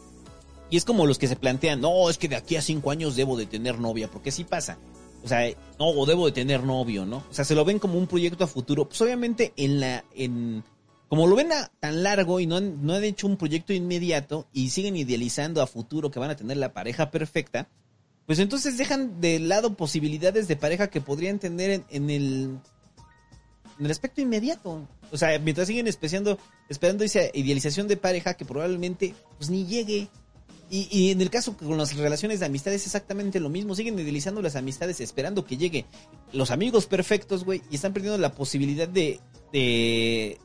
y 0.69 0.77
es 0.77 0.85
como 0.85 1.05
los 1.05 1.17
que 1.17 1.27
se 1.27 1.35
plantean, 1.35 1.81
no, 1.81 2.09
es 2.09 2.17
que 2.17 2.27
de 2.27 2.35
aquí 2.35 2.55
a 2.55 2.61
cinco 2.61 2.91
años 2.91 3.15
debo 3.15 3.37
de 3.37 3.45
tener 3.45 3.79
novia, 3.79 4.09
porque 4.09 4.31
sí 4.31 4.43
pasa. 4.43 4.77
O 5.23 5.27
sea, 5.27 5.49
no, 5.79 5.87
o 5.89 6.05
debo 6.05 6.25
de 6.27 6.31
tener 6.31 6.63
novio, 6.63 7.05
¿no? 7.05 7.17
O 7.29 7.33
sea, 7.33 7.43
se 7.43 7.55
lo 7.55 7.65
ven 7.65 7.79
como 7.79 7.97
un 7.97 8.07
proyecto 8.07 8.43
a 8.43 8.47
futuro. 8.47 8.87
Pues 8.87 9.01
obviamente 9.01 9.51
en 9.57 9.79
la, 9.79 10.05
en, 10.15 10.63
como 11.09 11.25
lo 11.27 11.35
ven 11.35 11.51
a- 11.51 11.71
tan 11.79 12.03
largo 12.03 12.39
y 12.39 12.47
no 12.47 12.57
han, 12.57 12.85
no 12.85 12.93
han 12.93 13.03
hecho 13.03 13.27
un 13.27 13.35
proyecto 13.37 13.73
inmediato 13.73 14.47
y 14.53 14.69
siguen 14.69 14.95
idealizando 14.95 15.61
a 15.61 15.67
futuro 15.67 16.11
que 16.11 16.19
van 16.19 16.29
a 16.29 16.35
tener 16.35 16.57
la 16.57 16.71
pareja 16.73 17.11
perfecta, 17.11 17.67
pues 18.25 18.39
entonces 18.39 18.77
dejan 18.77 19.19
de 19.19 19.39
lado 19.39 19.73
posibilidades 19.73 20.47
de 20.47 20.55
pareja 20.55 20.89
que 20.89 21.01
podrían 21.01 21.39
tener 21.39 21.71
en, 21.71 21.85
en 21.89 22.09
el, 22.09 22.59
en 23.79 23.85
el 23.85 23.91
aspecto 23.91 24.21
inmediato. 24.21 24.87
O 25.11 25.17
sea, 25.17 25.39
mientras 25.39 25.67
siguen 25.67 25.87
esperando, 25.87 26.37
esperando 26.69 27.03
esa 27.03 27.21
idealización 27.33 27.87
de 27.87 27.97
pareja 27.97 28.35
que 28.35 28.45
probablemente 28.45 29.13
pues 29.37 29.49
ni 29.49 29.65
llegue. 29.65 30.09
Y, 30.69 30.87
y 30.91 31.11
en 31.11 31.21
el 31.21 31.29
caso 31.29 31.55
con 31.55 31.77
las 31.77 31.95
relaciones 31.95 32.39
de 32.39 32.45
amistad 32.45 32.73
es 32.73 32.85
exactamente 32.85 33.39
lo 33.39 33.49
mismo. 33.49 33.75
Siguen 33.75 33.97
idealizando 33.97 34.41
las 34.41 34.55
amistades 34.55 34.99
esperando 34.99 35.45
que 35.45 35.57
llegue 35.57 35.85
los 36.33 36.51
amigos 36.51 36.85
perfectos, 36.85 37.45
güey. 37.45 37.61
Y 37.71 37.75
están 37.75 37.93
perdiendo 37.93 38.17
la 38.17 38.33
posibilidad 38.33 38.87
de, 38.87 39.19
de, 39.53 40.37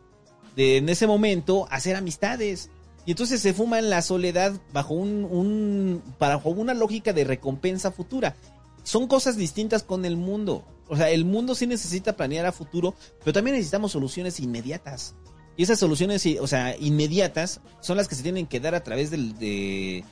de 0.54 0.76
en 0.76 0.88
ese 0.88 1.06
momento 1.06 1.66
hacer 1.70 1.96
amistades. 1.96 2.70
Y 3.04 3.12
entonces 3.12 3.40
se 3.40 3.52
fuman 3.52 3.90
la 3.90 4.00
soledad 4.00 4.52
bajo 4.72 4.94
un, 4.94 5.24
un, 5.24 6.02
bajo 6.20 6.50
una 6.50 6.72
lógica 6.72 7.12
de 7.12 7.24
recompensa 7.24 7.90
futura. 7.90 8.36
Son 8.84 9.08
cosas 9.08 9.36
distintas 9.36 9.82
con 9.82 10.04
el 10.04 10.16
mundo. 10.16 10.64
O 10.88 10.96
sea, 10.96 11.10
el 11.10 11.24
mundo 11.24 11.54
sí 11.54 11.66
necesita 11.66 12.16
planear 12.16 12.46
a 12.46 12.52
futuro, 12.52 12.94
pero 13.20 13.32
también 13.32 13.56
necesitamos 13.56 13.92
soluciones 13.92 14.38
inmediatas. 14.40 15.14
Y 15.56 15.64
esas 15.64 15.78
soluciones, 15.78 16.26
o 16.40 16.46
sea, 16.46 16.76
inmediatas, 16.78 17.60
son 17.80 17.96
las 17.96 18.08
que 18.08 18.14
se 18.14 18.22
tienen 18.22 18.46
que 18.46 18.60
dar 18.60 18.74
a 18.74 18.82
través 18.82 19.10
del, 19.10 19.38
de... 19.38 20.04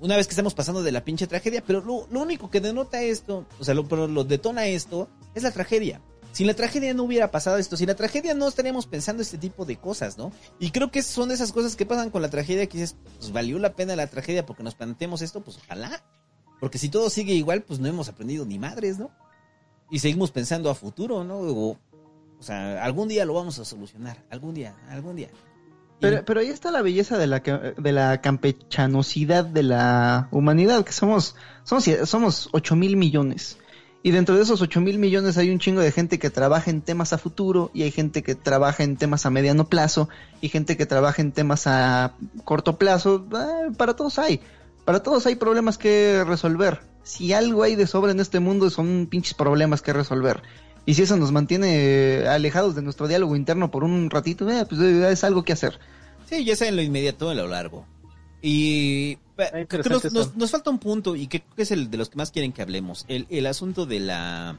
Una 0.00 0.16
vez 0.16 0.26
que 0.26 0.32
estamos 0.32 0.54
pasando 0.54 0.82
de 0.82 0.92
la 0.92 1.04
pinche 1.04 1.26
tragedia, 1.26 1.62
pero 1.64 1.80
lo, 1.80 2.20
único 2.20 2.50
que 2.50 2.60
denota 2.60 3.02
esto, 3.02 3.46
o 3.58 3.64
sea, 3.64 3.74
lo, 3.74 3.84
lo 4.06 4.24
detona 4.24 4.66
esto, 4.66 5.08
es 5.34 5.42
la 5.42 5.50
tragedia. 5.50 6.00
Sin 6.32 6.46
la 6.46 6.54
tragedia 6.54 6.94
no 6.94 7.02
hubiera 7.02 7.30
pasado 7.30 7.58
esto, 7.58 7.76
sin 7.76 7.88
la 7.88 7.96
tragedia 7.96 8.34
no 8.34 8.46
estaríamos 8.46 8.86
pensando 8.86 9.22
este 9.22 9.36
tipo 9.36 9.64
de 9.64 9.76
cosas, 9.76 10.16
¿no? 10.16 10.32
Y 10.60 10.70
creo 10.70 10.90
que 10.90 11.02
son 11.02 11.32
esas 11.32 11.52
cosas 11.52 11.74
que 11.74 11.86
pasan 11.86 12.10
con 12.10 12.22
la 12.22 12.30
tragedia 12.30 12.66
que 12.66 12.78
dices, 12.78 12.96
pues 13.18 13.32
valió 13.32 13.58
la 13.58 13.74
pena 13.74 13.96
la 13.96 14.06
tragedia 14.06 14.46
porque 14.46 14.62
nos 14.62 14.74
planteemos 14.74 15.22
esto, 15.22 15.40
pues 15.40 15.58
ojalá. 15.58 16.04
Porque 16.60 16.78
si 16.78 16.88
todo 16.88 17.10
sigue 17.10 17.34
igual, 17.34 17.62
pues 17.62 17.80
no 17.80 17.88
hemos 17.88 18.08
aprendido 18.08 18.44
ni 18.46 18.58
madres, 18.58 18.98
¿no? 18.98 19.10
Y 19.90 19.98
seguimos 19.98 20.30
pensando 20.30 20.70
a 20.70 20.74
futuro, 20.76 21.24
¿no? 21.24 21.38
O, 21.40 21.78
o 22.40 22.42
sea, 22.42 22.82
algún 22.82 23.08
día 23.08 23.24
lo 23.26 23.34
vamos 23.34 23.58
a 23.58 23.64
solucionar, 23.64 24.24
algún 24.30 24.54
día, 24.54 24.74
algún 24.88 25.14
día. 25.14 25.28
Pero, 26.00 26.24
pero 26.24 26.40
ahí 26.40 26.48
está 26.48 26.70
la 26.70 26.80
belleza 26.80 27.18
de 27.18 27.26
la, 27.26 27.40
de 27.40 27.92
la 27.92 28.22
campechanosidad 28.22 29.44
de 29.44 29.62
la 29.62 30.28
humanidad, 30.30 30.82
que 30.82 30.92
somos, 30.92 31.36
somos, 31.64 31.84
somos 32.04 32.48
8 32.52 32.76
mil 32.76 32.96
millones. 32.96 33.58
Y 34.02 34.12
dentro 34.12 34.34
de 34.34 34.42
esos 34.42 34.62
8 34.62 34.80
mil 34.80 34.98
millones 34.98 35.36
hay 35.36 35.50
un 35.50 35.58
chingo 35.58 35.82
de 35.82 35.92
gente 35.92 36.18
que 36.18 36.30
trabaja 36.30 36.70
en 36.70 36.80
temas 36.80 37.12
a 37.12 37.18
futuro 37.18 37.70
y 37.74 37.82
hay 37.82 37.90
gente 37.90 38.22
que 38.22 38.34
trabaja 38.34 38.82
en 38.82 38.96
temas 38.96 39.26
a 39.26 39.30
mediano 39.30 39.68
plazo 39.68 40.08
y 40.40 40.48
gente 40.48 40.78
que 40.78 40.86
trabaja 40.86 41.20
en 41.20 41.32
temas 41.32 41.66
a 41.66 42.14
corto 42.44 42.78
plazo. 42.78 43.26
Eh, 43.30 43.72
para 43.76 43.94
todos 43.94 44.18
hay. 44.18 44.40
Para 44.86 45.02
todos 45.02 45.26
hay 45.26 45.34
problemas 45.34 45.76
que 45.76 46.24
resolver. 46.26 46.80
Si 47.02 47.34
algo 47.34 47.62
hay 47.62 47.76
de 47.76 47.86
sobra 47.86 48.12
en 48.12 48.20
este 48.20 48.40
mundo 48.40 48.70
son 48.70 49.06
pinches 49.06 49.34
problemas 49.34 49.82
que 49.82 49.92
resolver. 49.92 50.42
Y 50.86 50.94
si 50.94 51.02
eso 51.02 51.16
nos 51.16 51.30
mantiene 51.32 52.24
alejados 52.28 52.74
de 52.74 52.82
nuestro 52.82 53.06
diálogo 53.08 53.36
interno 53.36 53.70
por 53.70 53.84
un 53.84 54.10
ratito, 54.10 54.48
eh, 54.50 54.64
pues 54.68 54.80
eh, 54.80 55.12
es 55.12 55.24
algo 55.24 55.42
que 55.44 55.52
hacer. 55.52 55.78
Sí, 56.28 56.44
ya 56.44 56.56
sea 56.56 56.68
en 56.68 56.76
lo 56.76 56.82
inmediato, 56.82 57.30
en 57.30 57.36
lo 57.38 57.46
largo. 57.48 57.86
Y 58.42 59.18
Ah, 59.38 59.64
creo 59.66 59.82
que 60.00 60.10
nos, 60.10 60.36
nos- 60.36 60.50
falta 60.50 60.68
un 60.68 60.78
punto 60.78 61.16
y 61.16 61.26
que 61.26 61.40
creo 61.40 61.54
que 61.56 61.62
es 61.62 61.70
el 61.70 61.90
de 61.90 61.96
los 61.96 62.10
que 62.10 62.16
más 62.16 62.30
quieren 62.30 62.52
que 62.52 62.60
hablemos. 62.60 63.06
El, 63.08 63.26
el 63.30 63.46
asunto 63.46 63.86
de 63.86 63.98
la 64.00 64.58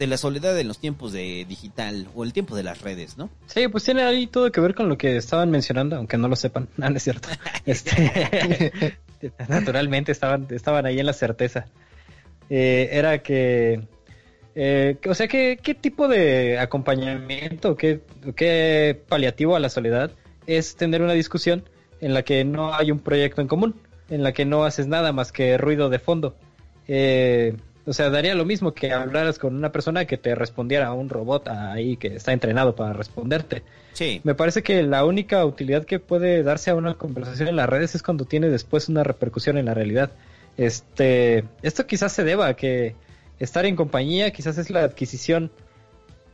de 0.00 0.06
la 0.06 0.16
soledad 0.16 0.56
en 0.58 0.66
los 0.68 0.78
tiempos 0.78 1.12
de 1.12 1.44
digital 1.48 2.08
o 2.14 2.22
el 2.24 2.32
tiempo 2.32 2.54
de 2.56 2.62
las 2.62 2.80
redes, 2.82 3.18
¿no? 3.18 3.30
Sí, 3.46 3.66
pues 3.68 3.82
tiene 3.84 4.02
ahí 4.02 4.28
todo 4.28 4.50
que 4.52 4.60
ver 4.60 4.74
con 4.76 4.88
lo 4.88 4.96
que 4.96 5.16
estaban 5.16 5.50
mencionando, 5.50 5.96
aunque 5.96 6.16
no 6.18 6.28
lo 6.28 6.36
sepan. 6.36 6.68
No, 6.76 6.88
no 6.90 6.96
es 6.96 7.02
cierto. 7.02 7.28
Este, 7.66 8.72
naturalmente 9.48 10.12
estaban, 10.12 10.46
estaban 10.50 10.86
ahí 10.86 10.98
en 11.00 11.06
la 11.06 11.12
certeza. 11.12 11.66
Eh, 12.50 12.88
era 12.92 13.22
que, 13.22 13.86
eh, 14.60 14.96
o 15.08 15.14
sea, 15.14 15.28
¿qué, 15.28 15.56
qué 15.62 15.72
tipo 15.72 16.08
de 16.08 16.58
acompañamiento, 16.58 17.76
qué, 17.76 18.00
qué 18.34 19.00
paliativo 19.08 19.54
a 19.54 19.60
la 19.60 19.68
soledad 19.68 20.10
es 20.48 20.74
tener 20.74 21.00
una 21.00 21.12
discusión 21.12 21.62
en 22.00 22.12
la 22.12 22.24
que 22.24 22.44
no 22.44 22.74
hay 22.74 22.90
un 22.90 22.98
proyecto 22.98 23.40
en 23.40 23.46
común, 23.46 23.76
en 24.10 24.24
la 24.24 24.32
que 24.32 24.44
no 24.44 24.64
haces 24.64 24.88
nada 24.88 25.12
más 25.12 25.30
que 25.30 25.58
ruido 25.58 25.90
de 25.90 26.00
fondo? 26.00 26.34
Eh, 26.88 27.54
o 27.86 27.92
sea, 27.92 28.10
daría 28.10 28.34
lo 28.34 28.44
mismo 28.44 28.74
que 28.74 28.92
hablaras 28.92 29.38
con 29.38 29.54
una 29.54 29.70
persona 29.70 30.06
que 30.06 30.16
te 30.16 30.34
respondiera 30.34 30.88
a 30.88 30.92
un 30.92 31.08
robot 31.08 31.46
ahí 31.46 31.96
que 31.96 32.08
está 32.08 32.32
entrenado 32.32 32.74
para 32.74 32.92
responderte. 32.92 33.62
Sí. 33.92 34.20
Me 34.24 34.34
parece 34.34 34.64
que 34.64 34.82
la 34.82 35.04
única 35.04 35.44
utilidad 35.44 35.84
que 35.84 36.00
puede 36.00 36.42
darse 36.42 36.70
a 36.70 36.74
una 36.74 36.94
conversación 36.94 37.48
en 37.48 37.54
las 37.54 37.68
redes 37.68 37.94
es 37.94 38.02
cuando 38.02 38.24
tiene 38.24 38.48
después 38.48 38.88
una 38.88 39.04
repercusión 39.04 39.56
en 39.56 39.66
la 39.66 39.74
realidad. 39.74 40.10
Este, 40.56 41.44
esto 41.62 41.86
quizás 41.86 42.12
se 42.12 42.24
deba 42.24 42.48
a 42.48 42.54
que 42.54 42.96
estar 43.38 43.66
en 43.66 43.76
compañía 43.76 44.30
quizás 44.32 44.58
es 44.58 44.70
la 44.70 44.82
adquisición 44.82 45.50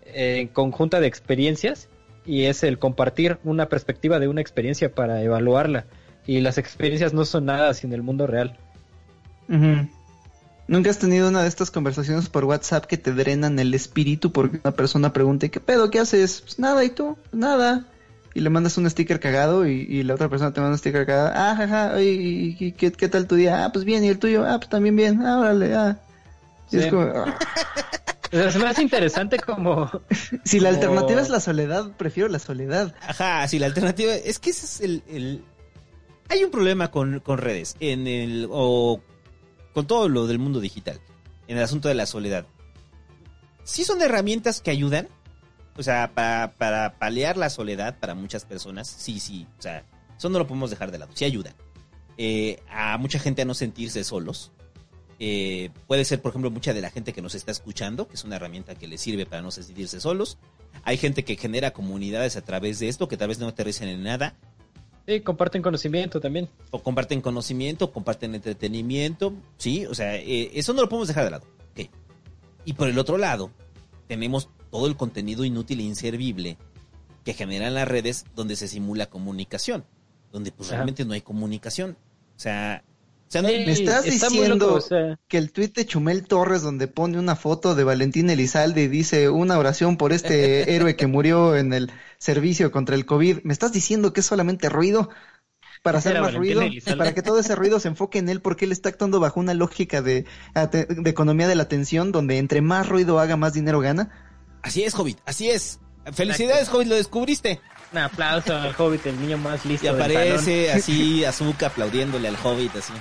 eh, 0.07 0.49
conjunta 0.53 1.01
de 1.01 1.07
experiencias 1.07 1.89
y 2.27 2.45
es 2.45 2.63
el 2.63 2.79
compartir 2.79 3.39
una 3.45 3.69
perspectiva 3.69 4.19
de 4.19 4.29
una 4.29 4.41
experiencia 4.41 4.95
para 4.95 5.23
evaluarla. 5.23 5.87
Y 6.27 6.41
las 6.41 6.57
experiencias 6.57 7.13
no 7.13 7.25
son 7.25 7.47
nada 7.47 7.75
sin 7.75 7.93
el 7.93 8.03
mundo 8.03 8.27
real. 8.27 8.57
¿Nunca 10.67 10.89
has 10.89 10.99
tenido 10.99 11.29
una 11.29 11.43
de 11.43 11.49
estas 11.49 11.71
conversaciones 11.71 12.31
por 12.31 12.45
WhatsApp 12.45 12.87
que 12.87 12.97
te 12.97 13.13
drenan 13.13 13.59
el 13.59 13.75
espíritu 13.75 14.33
porque 14.33 14.61
una 14.65 14.75
persona 14.75 15.13
pregunta, 15.13 15.49
¿qué 15.49 15.61
pedo? 15.61 15.91
¿Qué 15.91 15.99
haces? 15.99 16.41
Pues 16.41 16.59
nada, 16.59 16.83
¿y 16.85 16.91
tú? 16.91 17.19
Nada. 17.33 17.85
Y 18.33 18.41
le 18.41 18.51
mandas 18.51 18.79
un 18.79 18.89
sticker 18.89 19.21
cagado 19.21 19.67
y, 19.67 20.03
la 20.03 20.15
otra 20.15 20.29
persona 20.29 20.53
te 20.53 20.61
manda 20.61 20.73
un 20.73 20.79
sticker 20.79 21.05
cagado. 21.05 21.33
Ah, 21.35 21.55
jaja, 21.57 22.01
¿y, 22.03 22.57
y 22.59 22.73
qué, 22.73 22.91
qué 22.91 23.09
tal 23.09 23.27
tu 23.27 23.35
día? 23.35 23.65
Ah, 23.65 23.73
pues 23.73 23.85
bien, 23.85 24.03
¿y 24.03 24.09
el 24.09 24.19
tuyo? 24.19 24.45
Ah, 24.47 24.59
pues 24.59 24.71
también 24.71 24.97
bien. 24.97 25.21
Ah, 25.23 25.39
órale, 25.39 25.75
ah. 25.75 25.99
Es 26.73 26.87
como, 26.89 27.03
ah. 27.03 27.39
Me 28.33 28.67
hace 28.67 28.83
interesante 28.83 29.39
como... 29.39 29.91
Si 30.45 30.59
la 30.61 30.71
Como- 30.71 30.81
alternativa 30.83 31.21
es 31.21 31.29
la 31.31 31.41
soledad, 31.41 31.93
prefiero 31.97 32.29
la 32.29 32.39
soledad. 32.41 32.95
Ajá, 33.03 33.47
sí, 33.49 33.59
la 33.59 33.67
alternativa 33.67 34.13
es 34.15 34.39
que 34.39 34.51
ese 34.51 34.67
es 34.67 34.81
el... 34.81 35.03
el- 35.09 35.45
Hay 36.29 36.43
un 36.43 36.51
problema 36.51 36.91
con, 36.91 37.21
con 37.21 37.39
redes, 37.39 37.77
en 37.81 38.07
el... 38.09 38.49
o 38.51 39.01
con 39.73 39.87
todo 39.87 40.09
lo 40.09 40.27
del 40.27 40.39
mundo 40.39 40.61
digital, 40.61 41.01
en 41.49 41.59
el 41.59 41.63
asunto 41.65 41.89
de 41.89 41.95
la 41.95 42.07
soledad. 42.07 42.47
Sí 43.65 43.85
son 43.85 44.01
herramientas 44.03 44.61
que 44.61 44.71
ayudan, 44.71 45.09
o 45.77 45.83
sea, 45.83 46.13
para, 46.15 46.55
para 46.59 46.99
paliar 46.99 47.37
la 47.37 47.51
soledad 47.51 47.99
para 47.99 48.15
muchas 48.15 48.45
personas, 48.45 48.87
sí, 48.89 49.19
sí, 49.21 49.47
o 49.59 49.63
sea, 49.63 49.85
eso 50.17 50.29
no 50.29 50.39
lo 50.39 50.47
podemos 50.47 50.71
dejar 50.71 50.91
de 50.93 50.99
lado, 50.99 51.13
sí 51.15 51.25
ayudan. 51.25 51.55
Eh, 52.19 52.61
a 52.71 52.97
mucha 52.99 53.19
gente 53.19 53.43
a 53.43 53.45
no 53.45 53.55
sentirse 53.55 54.05
solos. 54.05 54.53
Eh, 55.27 55.71
puede 55.87 56.05
ser, 56.05 56.21
por 56.21 56.33
ejemplo, 56.33 56.51
mucha 56.51 56.75
de 56.75 56.83
la 56.83 56.91
gente 56.91 57.15
que 57.15 57.23
nos 57.23 57.35
está 57.35 57.51
escuchando, 57.51 58.07
que 58.07 58.15
es 58.15 58.25
una 58.25 58.37
herramienta 58.37 58.75
que 58.75 58.87
les 58.87 59.01
sirve 59.01 59.25
para 59.25 59.41
no 59.41 59.51
sentirse 59.51 59.99
solos. 59.99 60.37
Hay 60.83 60.99
gente 60.99 61.25
que 61.25 61.37
genera 61.37 61.71
comunidades 61.73 62.37
a 62.37 62.43
través 62.43 62.79
de 62.79 62.89
esto, 62.89 63.09
que 63.09 63.17
tal 63.17 63.29
vez 63.29 63.39
no 63.39 63.49
aterricen 63.49 63.89
en 63.89 64.03
nada, 64.03 64.35
Sí, 65.07 65.21
comparten 65.21 65.63
conocimiento 65.63 66.21
también. 66.21 66.51
o 66.71 66.83
comparten 66.83 67.23
conocimiento, 67.23 67.91
comparten 67.91 68.35
entretenimiento, 68.35 69.33
¿sí? 69.57 69.87
O 69.87 69.95
sea, 69.95 70.17
eh, 70.17 70.51
eso 70.55 70.75
no 70.75 70.83
lo 70.83 70.89
podemos 70.91 71.09
dejar 71.09 71.25
de 71.25 71.31
lado. 71.31 71.47
Y 72.67 72.73
por 72.75 72.89
el 72.89 72.99
otro 72.99 73.17
lado, 73.17 73.51
tenemos 74.07 74.51
todo 74.71 74.87
el 74.87 74.97
contenido 74.97 75.45
inútil 75.45 75.81
e 75.81 75.85
inservible 75.85 76.59
que 77.25 77.33
generan 77.33 77.73
las 77.75 77.89
redes 77.89 78.27
donde 78.35 78.57
se 78.57 78.69
simula 78.69 79.07
comunicación, 79.07 79.85
donde 80.33 80.53
pues 80.53 80.69
Ajá. 80.69 80.77
realmente 80.77 81.05
no 81.07 81.15
hay 81.15 81.21
comunicación. 81.23 81.97
O 82.37 82.41
sea, 82.41 82.85
sea, 83.29 83.43
¿Me 83.43 83.71
estás 83.71 84.07
está 84.07 84.29
diciendo 84.29 84.67
loco, 84.67 84.79
o 84.79 84.81
sea, 84.81 85.19
que 85.29 85.39
el 85.39 85.53
tuit 85.53 85.75
de 85.75 85.87
Chumel 85.87 86.27
Torres 86.27 86.63
donde 86.63 86.89
pone 86.89 87.19
una 87.19 87.37
foto 87.37 87.75
de 87.75 87.85
Valentín 87.85 88.31
Elizalde 88.31 88.83
y 88.83 88.89
dice 88.89 89.29
una 89.29 89.59
oración 89.59 89.97
por 89.97 90.13
este 90.13 90.75
héroe 90.75 90.97
que 90.97 91.07
murió 91.07 91.57
en 91.57 91.73
el 91.73 91.91
servicio 92.19 92.71
contra 92.71 92.95
el 92.95 93.07
COVID, 93.07 93.39
¿me 93.43 93.53
estás 93.53 93.73
diciendo 93.73 94.13
que 94.13 94.21
es 94.21 94.27
solamente 94.27 94.69
ruido? 94.69 95.11
Para 95.83 95.99
hacer 95.99 96.15
más 96.15 96.33
Valentín 96.33 96.41
ruido, 96.41 96.63
Elizalde. 96.63 96.99
para 96.99 97.15
que 97.15 97.23
todo 97.23 97.39
ese 97.39 97.55
ruido 97.55 97.81
se 97.81 97.89
enfoque 97.89 98.19
en 98.19 98.29
él 98.29 98.41
porque 98.41 98.65
él 98.65 98.73
está 98.73 98.89
actuando 98.89 99.21
bajo 99.21 99.41
una 99.41 99.55
lógica 99.55 100.01
de, 100.01 100.25
economía 101.05 101.49
de 101.49 101.55
la 101.57 101.65
atención 101.65 102.13
donde 102.13 102.39
entre 102.39 102.63
más 102.63 102.89
ruido 102.89 103.19
haga, 103.19 103.37
más 103.37 103.53
dinero 103.53 103.81
gana. 103.81 104.11
así 104.63 104.83
es, 104.83 104.95
Hobbit, 104.95 105.19
así 105.27 105.51
es. 105.51 105.81
Felicidades, 106.13 106.69
Hobbit, 106.69 106.89
lo 106.89 106.95
descubriste. 106.97 107.61
Un 107.95 107.99
aplauso 107.99 108.57
al 108.57 108.75
Hobbit, 108.77 109.07
el 109.07 109.21
niño 109.21 109.39
más 109.39 109.65
listo 109.65 109.87
Y 109.87 109.91
del 109.91 110.01
aparece 110.01 110.73
así, 110.73 111.25
Azuka 111.25 111.69
aplaudiéndole 111.69 112.29
al 112.29 112.37
Hobbit, 112.43 112.73
así. 112.77 112.93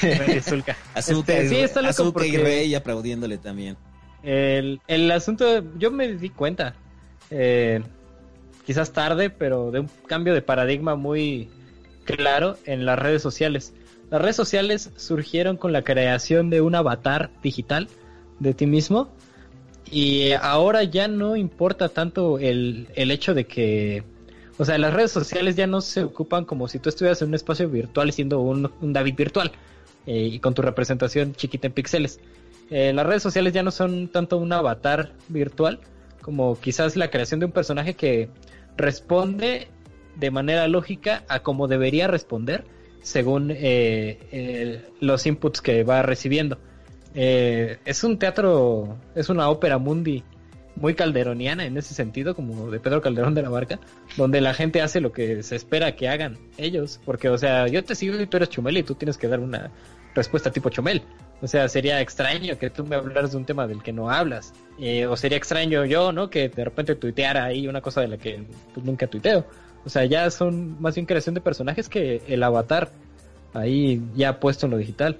Azuka, 0.38 0.76
Este, 0.94 1.44
y, 1.44 1.48
sí, 1.48 1.56
está 1.56 1.82
loco 1.82 1.90
Azuka 1.90 2.26
y 2.26 2.36
Rey 2.38 2.74
aplaudiéndole 2.74 3.36
también. 3.38 3.76
El, 4.22 4.80
el 4.88 5.10
asunto, 5.10 5.62
yo 5.78 5.90
me 5.90 6.12
di 6.14 6.30
cuenta, 6.30 6.74
eh, 7.30 7.82
quizás 8.64 8.92
tarde, 8.92 9.28
pero 9.28 9.70
de 9.70 9.80
un 9.80 9.90
cambio 10.06 10.32
de 10.32 10.40
paradigma 10.40 10.94
muy 10.94 11.50
claro 12.04 12.56
en 12.64 12.86
las 12.86 12.98
redes 12.98 13.20
sociales. 13.20 13.74
Las 14.10 14.22
redes 14.22 14.36
sociales 14.36 14.90
surgieron 14.96 15.56
con 15.56 15.72
la 15.72 15.82
creación 15.82 16.48
de 16.48 16.62
un 16.62 16.74
avatar 16.74 17.30
digital 17.42 17.88
de 18.40 18.54
ti 18.54 18.66
mismo 18.66 19.10
y 19.90 20.32
ahora 20.32 20.84
ya 20.84 21.06
no 21.06 21.36
importa 21.36 21.90
tanto 21.90 22.38
el, 22.38 22.88
el 22.94 23.10
hecho 23.10 23.34
de 23.34 23.46
que, 23.46 24.04
o 24.62 24.64
sea, 24.64 24.78
las 24.78 24.94
redes 24.94 25.10
sociales 25.10 25.56
ya 25.56 25.66
no 25.66 25.80
se 25.80 26.04
ocupan 26.04 26.44
como 26.44 26.68
si 26.68 26.78
tú 26.78 26.88
estuvieras 26.88 27.20
en 27.22 27.28
un 27.28 27.34
espacio 27.34 27.68
virtual 27.68 28.12
siendo 28.12 28.40
un, 28.40 28.70
David 28.80 29.16
virtual 29.16 29.50
eh, 30.06 30.28
y 30.32 30.38
con 30.38 30.54
tu 30.54 30.62
representación 30.62 31.34
chiquita 31.34 31.66
en 31.66 31.72
píxeles. 31.72 32.20
Eh, 32.70 32.92
las 32.94 33.04
redes 33.04 33.22
sociales 33.22 33.52
ya 33.52 33.62
no 33.62 33.70
son 33.72 34.08
tanto 34.08 34.38
un 34.38 34.52
avatar 34.52 35.12
virtual 35.28 35.80
como 36.20 36.58
quizás 36.60 36.96
la 36.96 37.10
creación 37.10 37.40
de 37.40 37.46
un 37.46 37.52
personaje 37.52 37.94
que 37.94 38.28
responde 38.76 39.68
de 40.16 40.30
manera 40.30 40.68
lógica 40.68 41.24
a 41.28 41.40
como 41.40 41.66
debería 41.68 42.06
responder 42.06 42.64
según 43.02 43.50
eh, 43.50 44.18
el- 44.30 44.84
los 45.00 45.26
inputs 45.26 45.60
que 45.60 45.82
va 45.82 46.02
recibiendo. 46.02 46.58
Eh, 47.14 47.78
es 47.84 48.04
un 48.04 48.18
teatro, 48.18 48.96
es 49.14 49.28
una 49.28 49.48
ópera 49.50 49.78
mundi 49.78 50.22
muy 50.76 50.94
calderoniana 50.94 51.64
en 51.64 51.76
ese 51.76 51.94
sentido, 51.94 52.34
como 52.34 52.70
de 52.70 52.80
Pedro 52.80 53.00
Calderón 53.00 53.34
de 53.34 53.42
la 53.42 53.48
Barca, 53.48 53.78
donde 54.16 54.40
la 54.40 54.54
gente 54.54 54.80
hace 54.80 55.00
lo 55.00 55.12
que 55.12 55.42
se 55.42 55.56
espera 55.56 55.94
que 55.96 56.08
hagan 56.08 56.38
ellos, 56.56 57.00
porque, 57.04 57.28
o 57.28 57.38
sea, 57.38 57.68
yo 57.68 57.84
te 57.84 57.94
sigo 57.94 58.20
y 58.20 58.26
tú 58.26 58.36
eres 58.38 58.50
Chumel 58.50 58.78
y 58.78 58.82
tú 58.82 58.94
tienes 58.94 59.18
que 59.18 59.28
dar 59.28 59.40
una 59.40 59.70
respuesta 60.14 60.50
tipo 60.50 60.70
Chumel. 60.70 61.02
O 61.40 61.48
sea, 61.48 61.68
sería 61.68 62.00
extraño 62.00 62.56
que 62.56 62.70
tú 62.70 62.84
me 62.84 62.96
hablaras 62.96 63.32
de 63.32 63.36
un 63.36 63.44
tema 63.44 63.66
del 63.66 63.82
que 63.82 63.92
no 63.92 64.10
hablas. 64.10 64.52
Eh, 64.78 65.06
o 65.06 65.16
sería 65.16 65.36
extraño 65.36 65.84
yo, 65.84 66.12
¿no? 66.12 66.30
Que 66.30 66.48
de 66.48 66.64
repente 66.64 66.94
tuiteara 66.94 67.44
ahí 67.44 67.66
una 67.66 67.80
cosa 67.80 68.00
de 68.00 68.08
la 68.08 68.16
que 68.16 68.44
pues, 68.72 68.86
nunca 68.86 69.08
tuiteo. 69.08 69.44
O 69.84 69.88
sea, 69.88 70.04
ya 70.04 70.30
son 70.30 70.80
más 70.80 70.94
bien 70.94 71.06
creación 71.06 71.34
de 71.34 71.40
personajes 71.40 71.88
que 71.88 72.22
el 72.28 72.42
avatar 72.44 72.90
ahí 73.54 74.00
ya 74.14 74.38
puesto 74.38 74.66
en 74.66 74.72
lo 74.72 74.78
digital. 74.78 75.18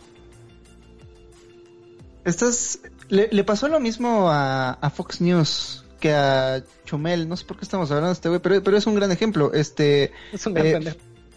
Estás, 2.25 2.81
le, 3.13 3.29
le 3.31 3.45
pasó 3.45 3.69
lo 3.69 3.79
mismo 3.79 4.31
a, 4.31 4.73
a 4.73 4.91
Fox 4.91 5.21
News 5.21 5.85
que 6.01 6.15
a 6.15 6.63
Chumel, 6.87 7.29
no 7.29 7.37
sé 7.37 7.45
por 7.45 7.59
qué 7.59 7.65
estamos 7.65 7.91
hablando 7.91 8.09
de 8.09 8.15
este 8.15 8.31
güey, 8.31 8.41
pero, 8.41 8.63
pero 8.63 8.77
es 8.79 8.87
un 8.87 8.95
gran 8.95 9.13
ejemplo. 9.13 9.53
Este, 9.53 10.13
Es 10.33 10.47
un 10.47 10.55
gran 10.55 10.89
Eh. 10.89 10.97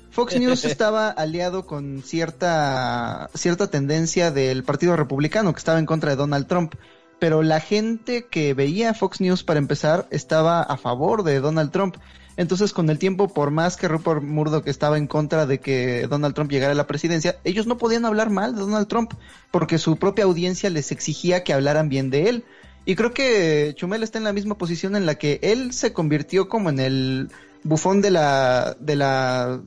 Fox 0.09 0.35
News 0.39 0.63
estaba 0.63 1.09
aliado 1.09 1.65
con 1.65 2.01
cierta, 2.01 3.29
cierta 3.33 3.69
tendencia 3.69 4.31
del 4.31 4.63
Partido 4.63 4.95
Republicano 4.95 5.51
que 5.51 5.59
estaba 5.59 5.77
en 5.77 5.85
contra 5.85 6.11
de 6.11 6.15
Donald 6.15 6.47
Trump. 6.47 6.75
Pero 7.19 7.43
la 7.43 7.59
gente 7.59 8.25
que 8.25 8.53
veía 8.53 8.93
Fox 8.93 9.19
News 9.19 9.43
para 9.43 9.59
empezar 9.59 10.07
estaba 10.11 10.61
a 10.61 10.77
favor 10.77 11.23
de 11.23 11.41
Donald 11.41 11.71
Trump. 11.71 11.97
Entonces, 12.37 12.73
con 12.73 12.89
el 12.89 12.99
tiempo, 12.99 13.29
por 13.29 13.51
más 13.51 13.77
que 13.77 13.87
Rupert 13.87 14.21
Murdoch 14.21 14.67
estaba 14.67 14.97
en 14.97 15.07
contra 15.07 15.45
de 15.45 15.59
que 15.59 16.07
Donald 16.07 16.35
Trump 16.35 16.51
llegara 16.51 16.73
a 16.73 16.75
la 16.75 16.87
presidencia, 16.87 17.37
ellos 17.43 17.65
no 17.65 17.77
podían 17.77 18.05
hablar 18.05 18.29
mal 18.29 18.55
de 18.55 18.61
Donald 18.61 18.87
Trump 18.87 19.13
porque 19.51 19.77
su 19.77 19.95
propia 19.95 20.25
audiencia 20.25 20.69
les 20.69 20.91
exigía 20.91 21.43
que 21.43 21.53
hablaran 21.53 21.87
bien 21.87 22.09
de 22.09 22.29
él. 22.29 22.43
Y 22.85 22.95
creo 22.95 23.13
que 23.13 23.73
Chumel 23.75 24.03
está 24.03 24.17
en 24.17 24.25
la 24.25 24.33
misma 24.33 24.57
posición 24.57 24.95
en 24.95 25.05
la 25.05 25.15
que 25.15 25.39
él 25.41 25.71
se 25.73 25.93
convirtió 25.93 26.49
como 26.49 26.69
en 26.69 26.79
el 26.79 27.29
bufón 27.65 28.01
de 28.01 28.11
la 28.11 28.77
de 28.79 28.95
la 28.95 29.59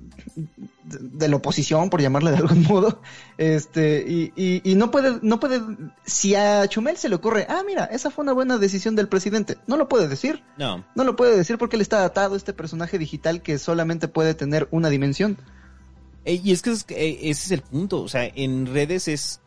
de 0.84 1.28
la 1.28 1.36
oposición 1.36 1.90
por 1.90 2.00
llamarle 2.00 2.30
de 2.30 2.38
algún 2.38 2.62
modo 2.62 3.02
este 3.36 4.04
y, 4.08 4.32
y, 4.36 4.62
y 4.64 4.74
no 4.74 4.90
puede 4.90 5.18
no 5.20 5.38
puede 5.40 5.60
si 6.06 6.34
a 6.34 6.66
Chumel 6.66 6.96
se 6.96 7.10
le 7.10 7.16
ocurre 7.16 7.44
ah 7.50 7.62
mira 7.66 7.84
esa 7.84 8.10
fue 8.10 8.22
una 8.22 8.32
buena 8.32 8.56
decisión 8.56 8.96
del 8.96 9.08
presidente 9.08 9.58
no 9.66 9.76
lo 9.76 9.88
puede 9.88 10.08
decir 10.08 10.42
No. 10.56 10.86
no 10.94 11.04
lo 11.04 11.16
puede 11.16 11.36
decir 11.36 11.58
porque 11.58 11.76
él 11.76 11.82
está 11.82 12.04
atado 12.04 12.36
este 12.36 12.54
personaje 12.54 12.98
digital 12.98 13.42
que 13.42 13.58
solamente 13.58 14.08
puede 14.08 14.32
tener 14.34 14.66
una 14.70 14.88
dimensión 14.88 15.36
Eh, 16.24 16.40
y 16.44 16.52
es 16.52 16.62
que 16.62 16.70
eh, 16.72 17.30
ese 17.30 17.44
es 17.46 17.50
el 17.52 17.62
punto. 17.62 18.02
O 18.02 18.08
sea, 18.08 18.24
en 18.26 18.66
redes 18.66 19.08
es. 19.08 19.40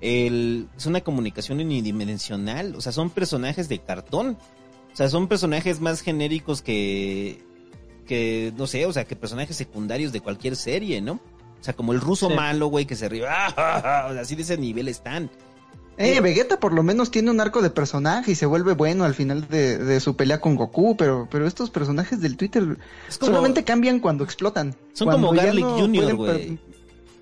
el, 0.00 0.68
es 0.76 0.86
una 0.86 1.00
comunicación 1.00 1.58
unidimensional, 1.58 2.76
o 2.76 2.80
sea, 2.80 2.92
son 2.92 3.10
personajes 3.10 3.68
de 3.68 3.80
cartón. 3.80 4.36
O 4.92 4.96
sea, 4.96 5.08
son 5.08 5.26
personajes 5.26 5.80
más 5.80 6.00
genéricos 6.00 6.62
que, 6.62 7.42
que, 8.08 8.52
no 8.56 8.66
sé, 8.66 8.84
o 8.86 8.92
sea, 8.92 9.04
que 9.04 9.14
personajes 9.14 9.56
secundarios 9.56 10.10
de 10.12 10.20
cualquier 10.20 10.56
serie, 10.56 11.00
¿no? 11.00 11.12
O 11.60 11.64
sea, 11.64 11.74
como 11.74 11.92
el 11.92 12.00
ruso 12.00 12.28
Sí. 12.28 12.34
malo, 12.34 12.66
güey, 12.66 12.86
que 12.86 12.96
se 12.96 13.08
ríe. 13.08 13.24
¡ah! 13.28 14.06
O 14.10 14.12
sea, 14.14 14.22
así 14.22 14.34
de 14.34 14.42
ese 14.42 14.56
nivel 14.58 14.88
están. 14.88 15.30
Eh, 16.00 16.20
Vegeta 16.20 16.60
por 16.60 16.72
lo 16.72 16.84
menos 16.84 17.10
tiene 17.10 17.28
un 17.32 17.40
arco 17.40 17.60
de 17.60 17.70
personaje 17.70 18.30
y 18.30 18.34
se 18.36 18.46
vuelve 18.46 18.74
bueno 18.74 19.02
al 19.04 19.14
final 19.14 19.48
de, 19.48 19.78
de 19.78 19.98
su 19.98 20.14
pelea 20.14 20.40
con 20.40 20.54
Goku, 20.54 20.96
pero, 20.96 21.26
pero 21.28 21.44
estos 21.44 21.70
personajes 21.70 22.20
del 22.20 22.36
Twitter 22.36 22.62
como- 22.64 22.78
solamente 23.32 23.64
cambian 23.64 23.98
cuando 23.98 24.22
explotan. 24.22 24.76
Son 24.92 25.06
Cuando 25.08 25.26
como 25.28 25.40
Garlic 25.40 25.64
no 25.64 25.76
Jr., 25.78 26.14
güey. 26.14 26.58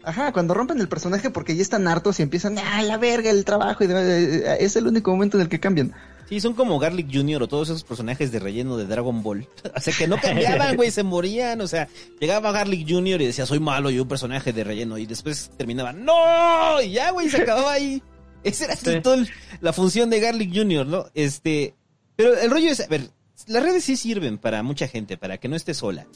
Ajá, 0.04 0.30
cuando 0.32 0.52
rompen 0.54 0.78
el 0.78 0.88
personaje 0.88 1.30
porque 1.30 1.56
ya 1.56 1.62
están 1.62 1.88
hartos 1.88 2.20
y 2.20 2.22
empiezan, 2.22 2.58
ah, 2.58 2.82
la 2.82 2.98
verga, 2.98 3.30
el 3.30 3.44
trabajo, 3.46 3.82
y 3.82 3.86
demás, 3.88 4.04
eh, 4.04 4.56
es 4.60 4.76
el 4.76 4.86
único 4.86 5.10
momento 5.10 5.38
en 5.38 5.42
el 5.44 5.48
que 5.48 5.58
cambian. 5.58 5.94
Sí, 6.28 6.40
son 6.40 6.54
como 6.54 6.78
Garlic 6.78 7.08
Jr. 7.12 7.42
o 7.44 7.48
todos 7.48 7.68
esos 7.68 7.84
personajes 7.84 8.32
de 8.32 8.38
relleno 8.40 8.76
de 8.76 8.86
Dragon 8.86 9.22
Ball. 9.22 9.48
O 9.76 9.80
sea, 9.80 9.94
que 9.96 10.08
no 10.08 10.20
cambiaban, 10.20 10.74
güey, 10.76 10.90
se 10.90 11.02
morían. 11.02 11.60
O 11.60 11.68
sea, 11.68 11.88
llegaba 12.20 12.50
Garlic 12.52 12.88
Jr. 12.88 13.22
y 13.22 13.26
decía, 13.26 13.46
soy 13.46 13.60
malo 13.60 13.90
y 13.90 13.98
un 14.00 14.08
personaje 14.08 14.52
de 14.52 14.64
relleno. 14.64 14.98
Y 14.98 15.06
después 15.06 15.50
terminaba, 15.56 15.92
¡No! 15.92 16.80
Y 16.82 16.92
ya, 16.92 17.10
güey, 17.12 17.28
se 17.30 17.42
acababa 17.42 17.72
ahí. 17.72 18.02
Esa 18.44 18.64
era 18.66 18.76
Sí. 18.76 18.90
el- 18.90 19.28
la 19.60 19.72
función 19.72 20.10
de 20.10 20.20
Garlic 20.20 20.54
Jr., 20.54 20.86
¿no? 20.86 21.06
Este. 21.14 21.74
Pero 22.16 22.36
el 22.38 22.50
rollo 22.50 22.70
es, 22.70 22.80
a 22.80 22.86
ver, 22.86 23.08
las 23.46 23.62
redes 23.62 23.84
sí 23.84 23.96
sirven 23.96 24.38
para 24.38 24.62
mucha 24.62 24.88
gente, 24.88 25.16
para 25.16 25.38
que 25.38 25.48
no 25.48 25.56
esté 25.56 25.74
sola. 25.74 26.06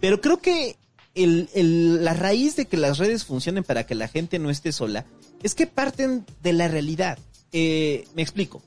Pero 0.00 0.20
creo 0.20 0.38
que 0.38 0.76
el, 1.14 1.48
el- 1.54 2.04
la 2.04 2.14
raíz 2.14 2.56
de 2.56 2.66
que 2.66 2.76
las 2.76 2.98
redes 2.98 3.24
funcionen 3.24 3.62
para 3.64 3.84
que 3.86 3.94
la 3.94 4.08
gente 4.08 4.38
no 4.38 4.50
esté 4.50 4.72
sola 4.72 5.04
es 5.42 5.54
que 5.54 5.66
parten 5.66 6.24
de 6.42 6.52
la 6.52 6.68
realidad. 6.68 7.18
Eh, 7.52 8.06
me 8.14 8.22
explico. 8.22 8.62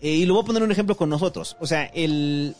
Eh, 0.00 0.10
y 0.10 0.26
lo 0.26 0.34
voy 0.34 0.42
a 0.42 0.46
poner 0.46 0.62
un 0.62 0.72
ejemplo 0.72 0.96
con 0.96 1.08
nosotros. 1.08 1.56
O 1.60 1.66
sea, 1.66 1.84
el. 1.84 2.54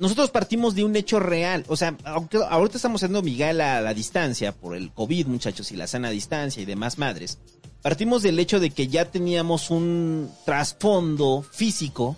Nosotros 0.00 0.30
partimos 0.30 0.74
de 0.74 0.84
un 0.84 0.96
hecho 0.96 1.20
real. 1.20 1.64
O 1.68 1.76
sea, 1.76 1.96
aunque 2.04 2.38
ahorita 2.38 2.76
estamos 2.76 3.00
haciendo 3.02 3.22
Miguel 3.22 3.60
a 3.60 3.80
la 3.80 3.94
distancia 3.94 4.52
por 4.52 4.76
el 4.76 4.90
COVID, 4.92 5.26
muchachos, 5.28 5.70
y 5.72 5.76
la 5.76 5.86
sana 5.86 6.10
distancia 6.10 6.62
y 6.62 6.66
demás 6.66 6.98
madres. 6.98 7.38
Partimos 7.80 8.22
del 8.22 8.38
hecho 8.38 8.60
de 8.60 8.70
que 8.70 8.88
ya 8.88 9.04
teníamos 9.04 9.70
un 9.70 10.30
trasfondo 10.44 11.44
físico 11.48 12.16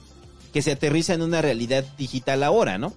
que 0.53 0.63
se 0.63 0.73
aterriza 0.73 1.13
en 1.13 1.23
una 1.23 1.43
realidad 1.43 1.85
digital 1.99 2.43
ahora, 2.45 2.79
¿no? 2.79 2.95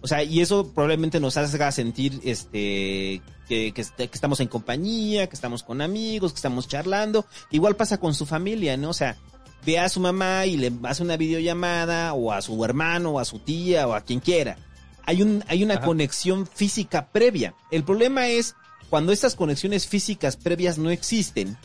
O 0.00 0.06
sea, 0.08 0.22
y 0.22 0.40
eso 0.40 0.68
probablemente 0.74 1.20
nos 1.20 1.36
haga 1.36 1.72
sentir 1.72 2.20
este 2.24 3.22
que, 3.48 3.72
que, 3.72 3.80
este- 3.80 4.08
que 4.08 4.14
estamos 4.14 4.40
en 4.40 4.48
compañía, 4.48 5.26
que 5.28 5.34
estamos 5.34 5.62
con 5.62 5.80
amigos, 5.80 6.32
que 6.32 6.36
estamos 6.36 6.68
charlando. 6.68 7.24
Igual 7.50 7.76
pasa 7.76 7.98
con 7.98 8.14
su 8.14 8.26
familia, 8.26 8.76
¿no? 8.76 8.90
O 8.90 8.94
sea, 8.94 9.16
ve 9.64 9.78
a 9.78 9.88
su 9.88 10.00
mamá 10.00 10.46
y 10.46 10.56
le 10.56 10.72
hace 10.84 11.02
una 11.02 11.16
videollamada, 11.16 12.14
o 12.14 12.32
a 12.32 12.42
su 12.42 12.64
hermano, 12.64 13.12
o 13.12 13.18
a 13.18 13.24
su 13.24 13.38
tía, 13.38 13.86
o 13.86 13.94
a 13.94 14.00
quien 14.00 14.20
quiera. 14.20 14.56
Hay, 15.04 15.22
un, 15.22 15.44
hay 15.48 15.64
una 15.64 15.74
Ajá. 15.74 15.86
conexión 15.86 16.46
física 16.46 17.08
previa. 17.10 17.54
El 17.70 17.84
problema 17.84 18.28
es 18.28 18.54
cuando 18.90 19.12
estas 19.12 19.34
conexiones 19.34 19.86
físicas 19.86 20.36
previas 20.36 20.78
no 20.78 20.90
existen 20.90 21.56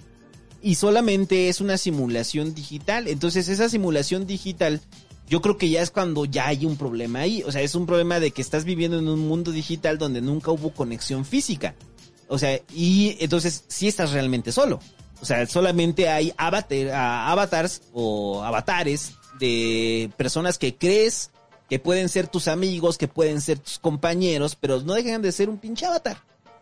y 0.62 0.76
solamente 0.76 1.50
es 1.50 1.60
una 1.62 1.78
simulación 1.78 2.54
digital. 2.56 3.08
Entonces 3.08 3.50
esa 3.50 3.70
simulación 3.70 4.26
digital 4.26 4.82
yo 5.28 5.42
creo 5.42 5.58
que 5.58 5.70
ya 5.70 5.82
es 5.82 5.92
cuando 5.92 6.26
ya 6.26 6.48
hay 6.48 6.66
un 6.66 6.78
problema 6.78 7.20
ahí. 7.20 7.44
O 7.44 7.52
sea, 7.52 7.62
es 7.62 7.76
un 7.76 7.86
problema 7.86 8.20
de 8.20 8.32
que 8.32 8.42
estás 8.42 8.66
viviendo 8.66 9.00
en 9.00 9.08
un 9.08 9.28
mundo 9.28 9.52
digital 9.52 9.98
donde 9.98 10.22
nunca 10.22 10.52
hubo 10.52 10.72
conexión 10.72 11.26
física. 11.26 11.76
O 12.28 12.38
sea, 12.38 12.60
y 12.74 13.18
entonces 13.20 13.66
sí 13.68 13.88
estás 13.88 14.12
realmente 14.12 14.52
solo. 14.52 14.80
O 15.22 15.26
sea, 15.26 15.46
solamente 15.48 16.10
hay 16.10 16.34
avatar- 16.38 16.92
avatars 16.92 17.82
o 17.94 18.44
avatares 18.44 19.14
de 19.40 20.12
personas 20.18 20.58
que 20.58 20.76
crees 20.76 21.30
que 21.70 21.80
pueden 21.80 22.10
ser 22.10 22.28
tus 22.28 22.48
amigos, 22.48 22.98
que 22.98 23.08
pueden 23.08 23.40
ser 23.42 23.58
tus 23.60 23.80
compañeros, 23.80 24.56
pero 24.60 24.82
no 24.82 24.94
dejan 24.94 25.22
de 25.22 25.32
ser 25.32 25.50
un 25.50 25.58
pinche 25.58 25.86
avatar. 25.86 26.18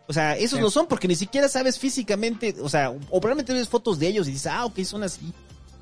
O 0.08 0.12
sea, 0.12 0.36
esos 0.36 0.58
Sí. 0.58 0.62
lo 0.62 0.70
son 0.70 0.86
porque 0.86 1.08
ni 1.08 1.16
siquiera 1.16 1.48
sabes 1.48 1.78
físicamente, 1.78 2.54
o 2.62 2.68
sea, 2.68 2.90
o 2.90 3.20
probablemente 3.20 3.52
ves 3.52 3.68
fotos 3.68 3.98
de 3.98 4.08
ellos 4.08 4.28
y 4.28 4.32
dices, 4.32 4.46
ah, 4.48 4.64
ok, 4.64 4.80
son 4.84 5.02
así. 5.02 5.32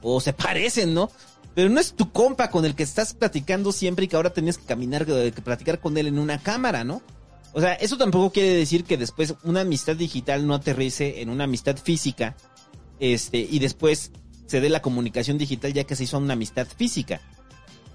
O 0.03 0.21
se 0.21 0.33
parecen, 0.33 0.95
¿no? 0.95 1.11
Pero 1.55 1.69
no 1.69 1.81
es 1.81 1.93
tu 1.93 2.11
compa 2.13 2.51
con 2.51 2.65
el 2.65 2.75
que 2.75 2.83
estás 2.83 3.13
platicando 3.13 3.73
siempre 3.73 4.05
y 4.05 4.09
que 4.09 4.17
ahora 4.17 4.33
tenías 4.33 4.57
que 4.57 4.65
caminar, 4.65 5.05
que 5.05 5.33
platicar 5.45 5.81
con 5.81 5.97
él 5.99 6.07
en 6.07 6.19
una 6.19 6.39
cámara, 6.43 6.85
¿no? 6.85 7.03
O 7.53 7.61
sea, 7.61 7.75
eso 7.75 7.99
tampoco 7.99 8.31
quiere 8.31 8.51
decir 8.55 8.85
que 8.85 8.97
después 8.97 9.35
una 9.43 9.63
amistad 9.63 9.97
digital 9.97 10.47
no 10.47 10.55
aterrice 10.55 11.21
en 11.21 11.29
una 11.31 11.45
amistad 11.45 11.77
física, 11.77 12.37
este, 13.01 13.39
y 13.39 13.59
después 13.59 14.13
se 14.47 14.61
dé 14.61 14.69
la 14.69 14.83
comunicación 14.83 15.39
digital 15.39 15.73
ya 15.73 15.85
que 15.85 15.97
se 15.97 16.05
hizo 16.05 16.19
una 16.19 16.35
amistad 16.35 16.67
física. 16.67 17.21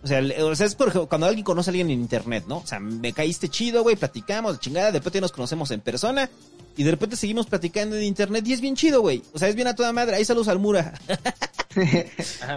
O 0.04 0.08
sea, 0.08 0.22
o 0.44 0.56
sea, 0.56 0.68
es 0.68 0.76
por 0.76 0.90
ejemplo, 0.90 1.10
cuando 1.10 1.28
alguien 1.28 1.44
conoce 1.44 1.70
a 1.70 1.72
alguien 1.72 1.90
en 1.90 2.00
internet, 2.00 2.46
¿no? 2.48 2.58
O 2.58 2.68
sea, 2.68 2.80
me 2.80 3.12
caíste 3.12 3.50
chido, 3.50 3.82
güey, 3.82 3.96
platicamos, 3.96 4.60
chingada, 4.60 4.92
de 4.92 5.00
repente 5.00 5.20
nos 5.22 5.32
conocemos 5.32 5.72
en 5.72 5.82
persona 5.82 6.30
y 6.78 6.84
de 6.84 6.92
repente 6.92 7.16
seguimos 7.16 7.48
platicando 7.48 7.96
en 7.96 8.04
internet 8.04 8.46
y 8.48 8.54
es 8.54 8.62
bien 8.62 8.76
chido, 8.76 9.02
güey. 9.02 9.24
O 9.34 9.40
sea, 9.40 9.48
es 9.48 9.56
bien 9.56 9.68
a 9.68 9.76
toda 9.76 9.94
madre. 9.94 10.16
Ahí 10.16 10.26
saludos 10.26 10.48
al 10.48 10.60
Mura. 10.60 10.94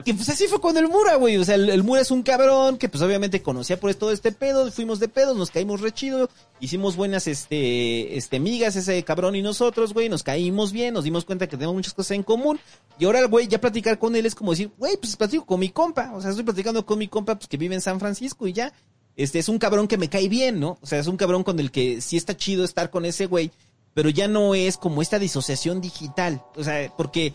Que 0.05 0.15
pues 0.15 0.29
así 0.29 0.47
fue 0.47 0.61
con 0.61 0.77
el 0.77 0.87
Mura, 0.89 1.17
güey. 1.17 1.37
O 1.39 1.45
sea, 1.45 1.57
el, 1.57 1.69
el 1.71 1.83
Mura 1.83 2.01
es 2.01 2.11
un 2.11 2.23
cabrón 2.23 2.79
que 2.79 2.89
pues 2.89 3.03
obviamente 3.03 3.43
conocía 3.43 3.79
por 3.79 3.93
todo 3.95 4.13
este 4.13 4.31
pedo. 4.31 4.71
Fuimos 4.71 5.01
de 5.01 5.09
pedos, 5.09 5.37
nos 5.37 5.51
caímos 5.51 5.81
re 5.81 5.93
chido. 5.93 6.31
Hicimos 6.61 6.97
buenas, 6.97 7.27
este, 7.27 8.17
este, 8.17 8.39
migas 8.39 8.77
ese 8.77 9.03
cabrón 9.03 9.35
y 9.35 9.43
nosotros, 9.43 9.93
güey. 9.93 10.09
Nos 10.09 10.23
caímos 10.23 10.73
bien, 10.73 10.95
nos 10.95 11.05
dimos 11.05 11.25
cuenta 11.25 11.49
que 11.49 11.57
tenemos 11.57 11.75
muchas 11.75 11.95
cosas 11.95 12.13
en 12.13 12.23
común. 12.23 12.61
Y 12.99 13.07
ahora, 13.07 13.25
güey, 13.27 13.49
ya 13.49 13.61
platicar 13.61 13.99
con 13.99 14.15
él 14.15 14.25
es 14.25 14.35
como 14.35 14.53
decir, 14.53 14.71
güey, 14.79 14.97
pues 14.97 15.17
platico 15.17 15.45
con 15.45 15.61
mi 15.61 15.71
compa. 15.71 16.13
O 16.15 16.21
sea, 16.21 16.31
estoy 16.31 16.45
platicando 16.45 16.87
con 16.87 16.99
mi 16.99 17.09
compa, 17.09 17.35
pues 17.35 17.49
que 17.49 17.57
vive 17.57 17.75
en 17.75 17.81
San 17.81 17.99
Francisco 17.99 18.47
y 18.47 18.53
ya. 18.53 18.73
Este, 19.17 19.41
es 19.41 19.49
un 19.49 19.59
cabrón 19.59 19.89
que 19.89 19.99
me 19.99 20.09
cae 20.09 20.29
bien, 20.29 20.61
¿no? 20.61 20.79
O 20.81 20.87
sea, 20.87 21.01
es 21.01 21.09
un 21.09 21.17
cabrón 21.17 21.43
con 21.43 21.59
el 21.59 21.73
que 21.73 22.01
sí 22.01 22.17
está 22.17 22.37
chido 22.37 22.65
estar 22.65 22.89
con 22.89 23.05
ese 23.05 23.27
güey. 23.27 23.51
Pero 23.99 24.11
ya 24.11 24.29
no 24.29 24.55
es 24.55 24.77
como 24.77 25.03
esta 25.03 25.19
disociación 25.19 25.81
digital. 25.81 26.41
O 26.55 26.63
sea, 26.63 26.95
porque 26.97 27.35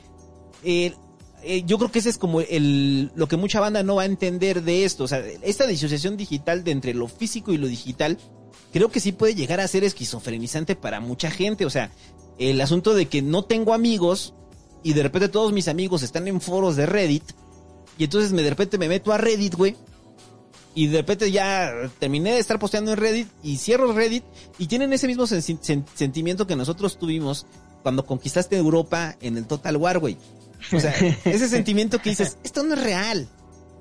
eh, 0.64 0.94
eh, 1.44 1.64
yo 1.66 1.78
creo 1.78 1.92
que 1.92 2.00
ese 2.00 2.08
es 2.08 2.18
como 2.18 2.40
el 2.40 3.12
lo 3.16 3.28
que 3.28 3.36
mucha 3.36 3.60
banda 3.60 3.84
no 3.84 3.96
va 3.96 4.04
a 4.04 4.06
entender 4.06 4.64
de 4.64 4.86
esto. 4.86 5.04
O 5.04 5.08
sea, 5.10 5.22
esta 5.42 5.68
disociación 5.68 6.16
digital 6.16 6.64
de 6.64 6.72
entre 6.72 6.94
lo 6.94 7.10
físico 7.10 7.52
y 7.52 7.58
lo 7.58 7.68
digital, 7.68 8.18
creo 8.72 8.90
que 8.90 9.02
sí 9.02 9.12
puede 9.12 9.36
llegar 9.36 9.60
a 9.60 9.68
ser 9.68 9.84
esquizofrenizante 9.84 10.78
para 10.78 11.02
mucha 11.02 11.30
gente. 11.30 11.66
O 11.66 11.70
sea, 11.70 11.92
el 12.40 12.62
asunto 12.62 12.94
de 12.94 13.08
que 13.08 13.22
no 13.22 13.44
tengo 13.44 13.74
amigos 13.74 14.34
y 14.84 14.94
de 14.94 15.04
repente 15.04 15.28
todos 15.28 15.52
mis 15.52 15.68
amigos 15.68 16.02
están 16.02 16.30
en 16.30 16.40
foros 16.40 16.78
de 16.78 16.86
Reddit 16.86 17.26
y 17.98 18.06
entonces 18.06 18.32
me 18.32 18.42
de 18.42 18.52
repente 18.52 18.78
me 18.78 18.88
meto 18.88 19.12
a 19.12 19.18
Reddit, 19.18 19.56
güey. 19.56 19.76
Y 20.76 20.88
de 20.88 20.98
repente 21.00 21.32
ya 21.32 21.72
terminé 22.00 22.34
de 22.34 22.40
estar 22.40 22.58
posteando 22.58 22.92
en 22.92 22.98
Reddit 22.98 23.28
y 23.44 23.58
cierro 23.58 23.94
Reddit 23.94 24.24
y 24.58 24.66
tienen 24.68 24.92
ese 24.94 25.06
mismo 25.08 25.24
sen- 25.26 25.60
sen- 25.60 25.86
sentimiento 25.94 26.48
que 26.48 26.56
nosotros 26.56 26.98
tuvimos 26.98 27.46
cuando 27.84 28.06
conquistaste 28.06 28.58
Europa 28.58 29.16
en 29.22 29.38
el 29.38 29.46
Total 29.46 29.78
War, 29.78 30.00
güey. 30.00 30.18
O 30.72 30.80
sea, 30.80 30.92
ese 31.26 31.48
sentimiento 31.48 32.00
que 32.00 32.10
dices, 32.10 32.38
esto 32.44 32.64
no 32.64 32.74
es 32.74 32.82
real, 32.82 33.28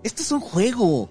esto 0.02 0.22
es 0.22 0.32
un 0.32 0.40
juego. 0.40 1.08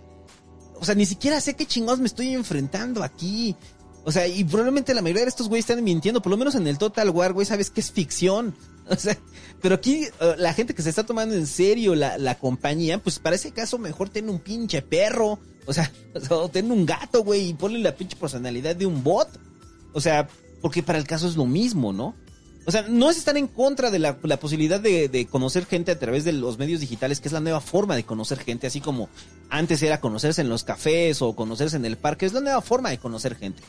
O 0.79 0.85
sea, 0.85 0.93
ni 0.95 1.05
siquiera 1.05 1.39
sé 1.41 1.55
qué 1.55 1.65
chingados 1.65 1.99
me 1.99 2.07
estoy 2.07 2.33
enfrentando 2.33 3.03
aquí. 3.03 3.55
O 4.03 4.11
sea, 4.11 4.27
y 4.27 4.43
probablemente 4.43 4.93
la 4.95 5.01
mayoría 5.01 5.23
de 5.23 5.29
estos 5.29 5.47
güeyes 5.47 5.67
están 5.69 5.83
mintiendo, 5.83 6.21
por 6.23 6.31
lo 6.31 6.37
menos 6.37 6.55
en 6.55 6.65
el 6.67 6.77
Total 6.79 7.09
War, 7.11 7.33
güey, 7.33 7.45
sabes 7.45 7.69
que 7.71 7.81
es 7.81 7.91
ficción. 7.91 8.55
O 8.89 8.95
sea, 8.97 9.15
pero 9.61 9.75
aquí 9.75 10.03
eh, 10.19 10.35
la 10.37 10.53
gente 10.53 10.73
que 10.73 10.81
se 10.81 10.89
está 10.89 11.05
tomando 11.05 11.33
en 11.35 11.47
serio 11.47 11.95
la, 11.95 12.17
la 12.17 12.37
compañía, 12.37 12.97
pues 12.97 13.19
para 13.19 13.35
ese 13.37 13.51
caso 13.51 13.77
mejor 13.77 14.09
ten 14.09 14.27
un 14.29 14.39
pinche 14.39 14.81
perro. 14.81 15.39
O 15.65 15.73
sea, 15.73 15.91
ten 16.51 16.71
un 16.71 16.85
gato, 16.85 17.23
güey, 17.23 17.49
y 17.49 17.53
ponle 17.53 17.79
la 17.79 17.95
pinche 17.95 18.15
personalidad 18.15 18.75
de 18.75 18.85
un 18.85 19.03
bot. 19.03 19.29
O 19.93 20.01
sea, 20.01 20.27
porque 20.61 20.83
para 20.83 20.97
el 20.97 21.07
caso 21.07 21.27
es 21.27 21.35
lo 21.35 21.45
mismo, 21.45 21.93
¿no? 21.93 22.15
O 22.65 22.71
sea, 22.71 22.83
no 22.87 23.09
es 23.09 23.17
estar 23.17 23.35
en 23.37 23.47
contra 23.47 23.89
de 23.89 23.97
la, 23.97 24.17
la 24.21 24.37
posibilidad 24.37 24.79
de, 24.79 25.09
de 25.09 25.25
conocer 25.25 25.65
gente 25.65 25.91
a 25.91 25.97
través 25.97 26.23
de 26.23 26.31
los 26.31 26.59
medios 26.59 26.79
digitales, 26.79 27.19
que 27.19 27.27
es 27.27 27.31
la 27.31 27.39
nueva 27.39 27.59
forma 27.59 27.95
de 27.95 28.03
conocer 28.03 28.37
gente, 28.37 28.67
así 28.67 28.81
como 28.81 29.09
antes 29.49 29.81
era 29.81 29.99
conocerse 29.99 30.41
en 30.41 30.49
los 30.49 30.63
cafés 30.63 31.23
o 31.23 31.35
conocerse 31.35 31.77
en 31.77 31.85
el 31.85 31.97
parque, 31.97 32.27
es 32.27 32.33
la 32.33 32.39
nueva 32.39 32.61
forma 32.61 32.91
de 32.91 32.99
conocer 32.99 33.35
gente. 33.35 33.63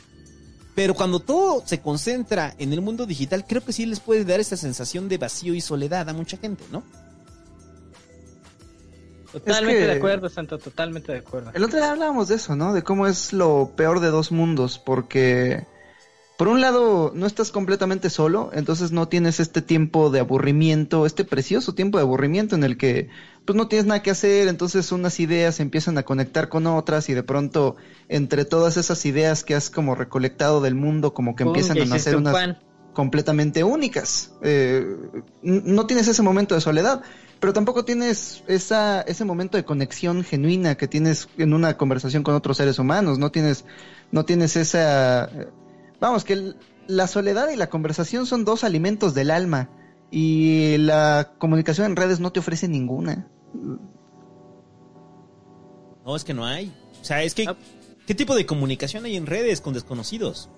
Pero 0.75 0.93
cuando 0.93 1.19
todo 1.19 1.63
se 1.65 1.81
concentra 1.81 2.55
en 2.57 2.71
el 2.73 2.81
mundo 2.81 3.05
digital, 3.05 3.45
creo 3.47 3.63
que 3.63 3.73
sí 3.73 3.85
les 3.85 3.99
puede 3.99 4.25
dar 4.25 4.39
esa 4.39 4.57
sensación 4.57 5.09
de 5.09 5.17
vacío 5.17 5.53
y 5.53 5.61
soledad 5.61 6.07
a 6.09 6.13
mucha 6.13 6.37
gente, 6.37 6.63
¿no? 6.71 6.83
Totalmente 9.33 9.79
que- 9.81 9.85
de 9.87 9.91
acuerdo, 9.93 10.29
Santo, 10.29 10.57
totalmente 10.57 11.11
de 11.11 11.17
acuerdo. 11.19 11.51
El 11.53 11.63
otro 11.63 11.77
día 11.79 11.91
hablábamos 11.91 12.27
de 12.27 12.35
eso, 12.35 12.55
¿no? 12.55 12.73
De 12.73 12.83
cómo 12.83 13.07
es 13.07 13.33
lo 13.33 13.71
peor 13.75 13.99
de 13.99 14.07
dos 14.09 14.31
mundos, 14.31 14.79
porque 14.79 15.65
por 16.37 16.47
un 16.47 16.61
lado 16.61 17.11
no 17.15 17.25
estás 17.25 17.51
completamente 17.51 18.09
solo, 18.09 18.49
entonces 18.53 18.91
no 18.91 19.07
tienes 19.07 19.39
este 19.39 19.61
tiempo 19.61 20.09
de 20.09 20.19
aburrimiento, 20.19 21.05
este 21.05 21.25
precioso 21.25 21.73
tiempo 21.73 21.97
de 21.97 22.03
aburrimiento 22.03 22.55
en 22.55 22.63
el 22.63 22.77
que 22.77 23.09
pues 23.45 23.55
no 23.57 23.67
tienes 23.67 23.85
nada 23.85 24.01
que 24.01 24.11
hacer, 24.11 24.47
entonces 24.47 24.91
unas 24.91 25.19
ideas 25.19 25.55
se 25.55 25.63
empiezan 25.63 25.97
a 25.97 26.03
conectar 26.03 26.47
con 26.49 26.65
otras 26.65 27.09
y 27.09 27.13
de 27.13 27.23
pronto 27.23 27.75
entre 28.09 28.45
todas 28.45 28.77
esas 28.77 29.05
ideas 29.05 29.43
que 29.43 29.53
has 29.55 29.69
como 29.69 29.95
recolectado 29.95 30.61
del 30.61 30.75
mundo 30.75 31.13
como 31.13 31.35
que 31.35 31.43
Pum, 31.43 31.51
empiezan 31.53 31.77
a 31.81 31.85
nacer 31.85 32.15
unas 32.15 32.33
pan. 32.33 32.59
completamente 32.93 33.63
únicas. 33.63 34.31
Eh, 34.43 34.85
no 35.41 35.85
tienes 35.87 36.07
ese 36.07 36.21
momento 36.21 36.55
de 36.55 36.61
soledad, 36.61 37.01
pero 37.43 37.51
tampoco 37.51 37.83
tienes 37.83 38.41
esa, 38.47 39.01
ese 39.01 39.25
momento 39.25 39.57
de 39.57 39.65
conexión 39.65 40.23
genuina 40.23 40.75
que 40.75 40.87
tienes 40.87 41.27
en 41.37 41.53
una 41.53 41.75
conversación 41.75 42.23
con 42.23 42.35
otros 42.35 42.55
seres 42.55 42.79
humanos. 42.79 43.19
No 43.19 43.33
tienes, 43.33 43.65
no 44.13 44.23
tienes 44.23 44.55
esa, 44.55 45.29
vamos, 45.99 46.23
que 46.23 46.31
el- 46.31 46.55
la 46.87 47.05
soledad 47.05 47.49
y 47.49 47.57
la 47.57 47.69
conversación 47.69 48.25
son 48.27 48.45
dos 48.45 48.63
alimentos 48.63 49.13
del 49.13 49.29
alma 49.29 49.69
y 50.09 50.77
la 50.77 51.33
comunicación 51.37 51.87
en 51.87 51.97
redes 51.97 52.21
no 52.21 52.31
te 52.31 52.39
ofrece 52.39 52.69
ninguna. 52.69 53.27
No, 56.05 56.15
es 56.15 56.23
que 56.23 56.33
no 56.33 56.45
hay. 56.45 56.73
O 57.01 57.03
sea, 57.03 57.23
es 57.23 57.35
que... 57.35 57.45
Ah. 57.45 57.57
¿Qué 58.07 58.15
tipo 58.15 58.35
de 58.35 58.45
comunicación 58.45 59.03
hay 59.03 59.17
en 59.17 59.25
redes 59.25 59.59
con 59.59 59.73
desconocidos? 59.73 60.49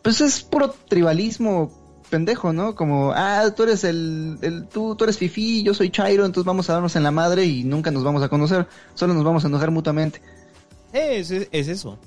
Pues 0.00 0.22
es 0.22 0.42
puro 0.42 0.74
tribalismo 0.88 1.81
pendejo, 2.12 2.52
¿no? 2.52 2.74
Como, 2.74 3.12
ah, 3.16 3.50
tú 3.56 3.62
eres 3.62 3.84
el, 3.84 4.36
el 4.42 4.66
tú, 4.68 4.94
tú 4.94 5.04
eres 5.04 5.16
Fifi, 5.16 5.62
yo 5.62 5.72
soy 5.72 5.88
Chairo, 5.88 6.26
entonces 6.26 6.46
vamos 6.46 6.68
a 6.68 6.74
darnos 6.74 6.94
en 6.94 7.02
la 7.02 7.10
madre 7.10 7.46
y 7.46 7.64
nunca 7.64 7.90
nos 7.90 8.04
vamos 8.04 8.22
a 8.22 8.28
conocer, 8.28 8.66
solo 8.94 9.14
nos 9.14 9.24
vamos 9.24 9.44
a 9.44 9.48
enojar 9.48 9.70
mutuamente. 9.70 10.20
Es, 10.92 11.30
es, 11.30 11.48
es 11.50 11.68
eso. 11.68 11.98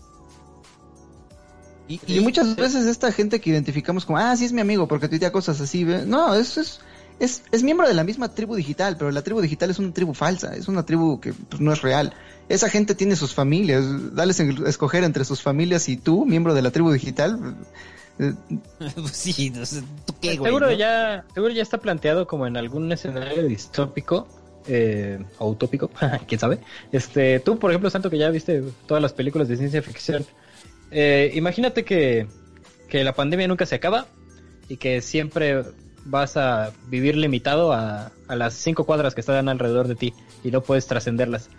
Y, 1.88 2.00
Y 2.06 2.20
muchas 2.20 2.56
veces 2.56 2.86
esta 2.86 3.12
gente 3.12 3.42
que 3.42 3.50
identificamos 3.50 4.06
como, 4.06 4.20
ah, 4.20 4.38
sí 4.38 4.46
es 4.46 4.54
mi 4.54 4.62
amigo 4.62 4.88
porque 4.88 5.10
tuitea 5.10 5.32
cosas 5.32 5.60
así, 5.60 5.84
¿ve? 5.84 6.06
no, 6.06 6.36
es, 6.36 6.56
es, 6.58 6.82
es, 7.20 7.42
es 7.52 7.64
miembro 7.64 7.88
de 7.88 7.96
la 7.96 8.04
misma 8.04 8.30
tribu 8.30 8.56
digital, 8.56 8.98
pero 8.98 9.10
la 9.10 9.24
tribu 9.24 9.42
digital 9.42 9.72
es 9.72 9.80
una 9.80 9.92
tribu 9.92 10.14
falsa, 10.14 10.56
es 10.56 10.68
una 10.68 10.86
tribu 10.86 11.20
que 11.20 11.34
pues, 11.34 11.60
no 11.60 11.74
es 11.74 11.82
real. 11.82 12.14
Esa 12.48 12.70
gente 12.70 12.94
tiene 12.94 13.16
sus 13.16 13.34
familias, 13.34 13.84
dales 14.14 14.40
a 14.40 14.44
escoger 14.68 15.04
entre 15.04 15.26
sus 15.26 15.42
familias 15.42 15.90
y 15.90 15.98
tú, 15.98 16.28
miembro 16.28 16.54
de 16.54 16.62
la 16.62 16.70
tribu 16.70 16.92
digital. 16.92 17.56
Pues 18.96 19.12
sí, 19.12 19.50
no 19.50 19.66
sé, 19.66 19.82
¿tú 20.06 20.14
qué, 20.22 20.38
güey? 20.38 20.50
seguro 20.50 20.68
no? 20.68 20.74
ya 20.74 21.26
seguro 21.34 21.54
ya 21.54 21.62
está 21.62 21.80
planteado 21.80 22.28
como 22.28 22.48
en 22.48 22.56
algún 22.58 22.92
escenario 22.92 23.44
distópico 23.44 24.28
eh, 24.68 25.24
o 25.38 25.50
utópico 25.50 25.92
quién 26.28 26.40
sabe 26.40 26.60
este 26.92 27.40
tú 27.40 27.60
por 27.60 27.72
ejemplo 27.72 27.90
Santo 27.90 28.10
que 28.10 28.18
ya 28.18 28.30
viste 28.30 28.64
todas 28.88 29.02
las 29.02 29.14
películas 29.14 29.48
de 29.48 29.58
ciencia 29.58 29.82
ficción 29.82 30.26
eh, 30.92 31.32
imagínate 31.36 31.84
que 31.84 32.28
que 32.88 33.04
la 33.04 33.14
pandemia 33.14 33.48
nunca 33.48 33.66
se 33.66 33.76
acaba 33.76 34.06
y 34.70 34.78
que 34.78 35.02
siempre 35.02 35.64
vas 36.06 36.38
a 36.38 36.72
vivir 36.88 37.18
limitado 37.18 37.74
a, 37.74 38.12
a 38.28 38.36
las 38.36 38.54
cinco 38.54 38.86
cuadras 38.86 39.14
que 39.14 39.22
están 39.22 39.50
alrededor 39.50 39.88
de 39.88 39.96
ti 39.96 40.14
y 40.44 40.52
no 40.52 40.62
puedes 40.62 40.88
trascenderlas 40.88 41.50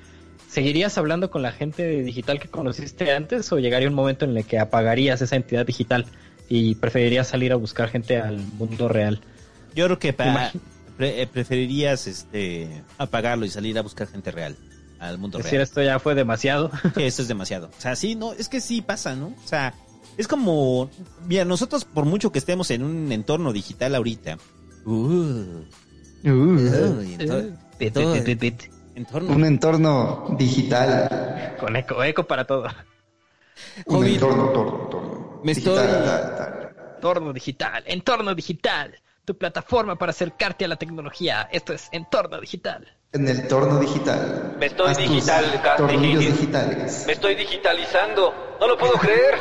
¿Seguirías 0.49 0.97
hablando 0.97 1.31
con 1.31 1.43
la 1.43 1.53
gente 1.53 2.03
digital 2.03 2.41
que 2.41 2.49
conociste 2.49 3.13
antes 3.13 3.53
o 3.53 3.59
llegaría 3.59 3.89
un 3.89 3.95
momento 3.95 4.25
en 4.25 4.37
el 4.37 4.45
que 4.47 4.59
apagarías 4.59 5.21
esa 5.21 5.37
entidad 5.37 5.67
digital 5.67 6.07
y 6.49 6.75
preferirías 6.77 7.29
salir 7.29 7.53
a 7.53 7.57
buscar 7.57 7.89
gente 7.89 8.19
al 8.21 8.39
mundo 8.39 8.89
real? 8.89 9.21
Yo 9.75 9.85
creo 9.87 9.99
que 9.99 10.13
pa- 10.13 10.27
Imagi- 10.53 10.61
pre- 10.97 11.23
eh, 11.23 11.27
preferirías 11.27 12.07
este 12.07 12.83
apagarlo 12.99 13.45
y 13.47 13.51
salir 13.51 13.79
a 13.79 13.83
buscar 13.83 14.07
gente 14.09 14.31
real 14.31 14.57
al 14.99 15.19
mundo 15.19 15.39
Es 15.39 15.45
decir, 15.45 15.59
real. 15.59 15.65
esto 15.69 15.83
ya 15.83 15.99
fue 15.99 16.15
demasiado. 16.15 16.71
Sí, 16.95 17.03
Eso 17.05 17.23
es 17.23 17.29
demasiado. 17.29 17.67
O 17.77 17.81
sea, 17.81 17.97
sí, 17.97 18.15
no, 18.15 18.33
es 18.33 18.49
que 18.49 18.61
sí 18.61 18.81
pasa, 18.83 19.15
¿no? 19.15 19.27
O 19.29 19.47
sea, 19.49 19.75
es 20.17 20.27
como, 20.29 20.89
mira, 21.27 21.45
nosotros 21.45 21.85
por 21.85 22.05
mucho 22.07 22.33
que 22.33 22.39
estemos 22.39 22.71
en 22.71 22.83
un 22.83 23.13
entorno 23.13 23.53
digital 23.53 23.95
ahorita, 23.95 24.39
uh, 24.87 24.91
uh, 24.91 25.65
todo- 27.93 28.13
un 29.29 29.45
entorno 29.45 30.35
digital. 30.39 31.55
Con 31.61 31.77
eco, 31.77 32.03
eco 32.03 32.25
para 32.25 32.45
todo. 32.47 32.67
Un 33.87 34.07
entorno, 34.07 34.47
entorno, 34.49 34.83
entorno. 34.85 35.06
Me 35.47 35.55
Digital, 35.55 35.79
estoy- 35.87 36.05
tal, 36.05 36.37
tal. 36.37 36.93
Entorno 36.97 37.33
digital, 37.33 37.85
entorno 37.87 38.35
digital. 38.35 39.01
Tu 39.25 39.39
plataforma 39.39 39.95
para 39.95 40.11
acercarte 40.11 40.65
a 40.65 40.69
la 40.69 40.75
tecnología. 40.75 41.49
Esto 41.53 41.73
es 41.73 41.89
entorno 41.93 42.41
digital. 42.41 42.93
En 43.13 43.29
el 43.29 43.39
entorno 43.41 43.79
digital. 43.79 44.57
Me 44.59 44.67
estoy 44.67 44.93
digital- 44.97 45.63
Tornillos 45.77 46.25
digi- 46.25 46.33
digitales. 46.33 47.05
Me 47.07 47.13
estoy 47.13 47.37
digitalizando. 47.37 48.57
No 48.59 48.67
lo 48.67 48.77
puedo 48.77 48.95
creer. 48.95 49.37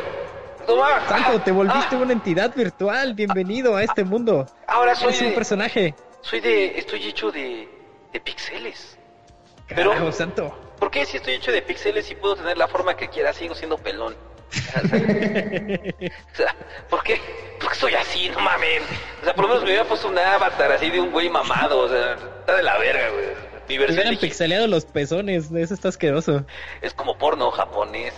Toma. 0.68 1.08
Santo, 1.10 1.42
te 1.42 1.52
volviste 1.52 1.96
Ah, 1.96 2.00
una 2.00 2.14
entidad 2.14 2.54
virtual. 2.56 3.16
Bienvenido 3.16 3.76
a 3.76 3.82
este 3.84 4.04
mundo. 4.04 4.46
Ahora 4.68 4.94
soy 4.94 5.10
Eres 5.10 5.22
un 5.24 5.34
personaje. 5.34 5.96
soy 6.22 6.40
de, 6.42 6.78
estoy 6.78 7.04
hecho 7.08 7.32
de, 7.32 7.68
de 8.14 8.20
pixeles. 8.20 8.96
Pero- 9.68 10.12
Santo. 10.12 10.56
¿Por 10.80 10.92
qué 10.92 11.04
si 11.08 11.18
estoy 11.18 11.34
hecho 11.34 11.52
de 11.52 11.64
píxeles 11.64 12.12
y 12.12 12.16
puedo 12.16 12.36
tener 12.36 12.60
la 12.60 12.68
forma 12.68 12.96
que 12.96 13.08
quiera 13.10 13.34
sigo 13.34 13.56
siendo 13.56 13.78
pelón? 13.80 14.16
O 16.34 16.36
sea, 16.36 16.56
¿por 16.90 17.04
qué? 17.04 17.20
¿Por 17.60 17.70
qué 17.70 17.76
soy 17.76 17.94
así? 17.96 18.30
No 18.30 18.40
mames. 18.40 18.82
O 19.22 19.26
sea, 19.26 19.36
por 19.36 19.44
lo 19.46 19.50
menos 19.50 19.64
me 19.64 19.70
hubiera 19.70 19.86
puesto 19.86 20.08
un 20.08 20.18
avatar 20.18 20.72
así 20.72 20.90
de 20.90 21.00
un 21.00 21.12
güey 21.12 21.30
mamado. 21.30 21.80
O 21.80 21.90
sea, 21.90 22.14
está 22.14 22.56
de 22.56 22.64
la 22.64 22.78
verga, 22.78 23.10
güey. 23.10 23.26
Mi 23.68 23.78
versión 23.78 24.00
hubieran 24.00 24.20
pixeleado 24.20 24.68
los 24.68 24.86
pezones. 24.86 25.52
Eso 25.52 25.74
está 25.74 25.90
asqueroso. 25.90 26.46
es 26.82 26.94
como 26.94 27.18
porno 27.18 27.52
japonés. 27.52 28.14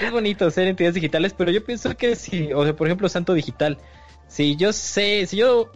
Es 0.00 0.10
bonito 0.10 0.50
ser 0.50 0.66
entidades 0.68 0.94
digitales, 0.94 1.34
pero 1.36 1.50
yo 1.50 1.64
pienso 1.64 1.96
que 1.96 2.16
si, 2.16 2.52
o 2.52 2.64
sea, 2.64 2.74
por 2.74 2.86
ejemplo, 2.86 3.08
Santo 3.08 3.34
Digital, 3.34 3.78
si 4.26 4.56
yo 4.56 4.72
sé, 4.72 5.26
si 5.26 5.36
yo, 5.36 5.70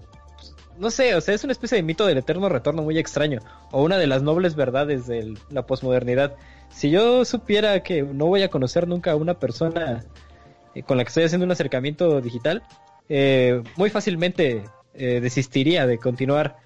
no 0.78 0.90
sé, 0.90 1.14
o 1.14 1.20
sea, 1.20 1.34
es 1.34 1.44
una 1.44 1.52
especie 1.52 1.76
de 1.76 1.82
mito 1.82 2.06
del 2.06 2.18
eterno 2.18 2.48
retorno 2.48 2.82
muy 2.82 2.98
extraño, 2.98 3.40
o 3.70 3.82
una 3.82 3.98
de 3.98 4.06
las 4.06 4.22
nobles 4.22 4.54
verdades 4.56 5.06
de 5.06 5.34
la 5.50 5.66
posmodernidad. 5.66 6.34
Si 6.70 6.90
yo 6.90 7.24
supiera 7.24 7.82
que 7.82 8.02
no 8.02 8.26
voy 8.26 8.42
a 8.42 8.50
conocer 8.50 8.88
nunca 8.88 9.12
a 9.12 9.16
una 9.16 9.38
persona 9.38 10.04
eh, 10.74 10.82
con 10.82 10.96
la 10.96 11.04
que 11.04 11.08
estoy 11.08 11.24
haciendo 11.24 11.44
un 11.44 11.52
acercamiento 11.52 12.20
digital, 12.20 12.62
eh, 13.08 13.62
muy 13.76 13.90
fácilmente 13.90 14.64
eh, 14.94 15.20
desistiría 15.20 15.86
de 15.86 15.98
continuar 15.98 16.56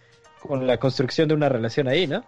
con 0.41 0.67
la 0.67 0.79
construcción 0.79 1.29
de 1.29 1.35
una 1.35 1.49
relación 1.49 1.89
ahí, 1.89 2.07
¿no? 2.07 2.25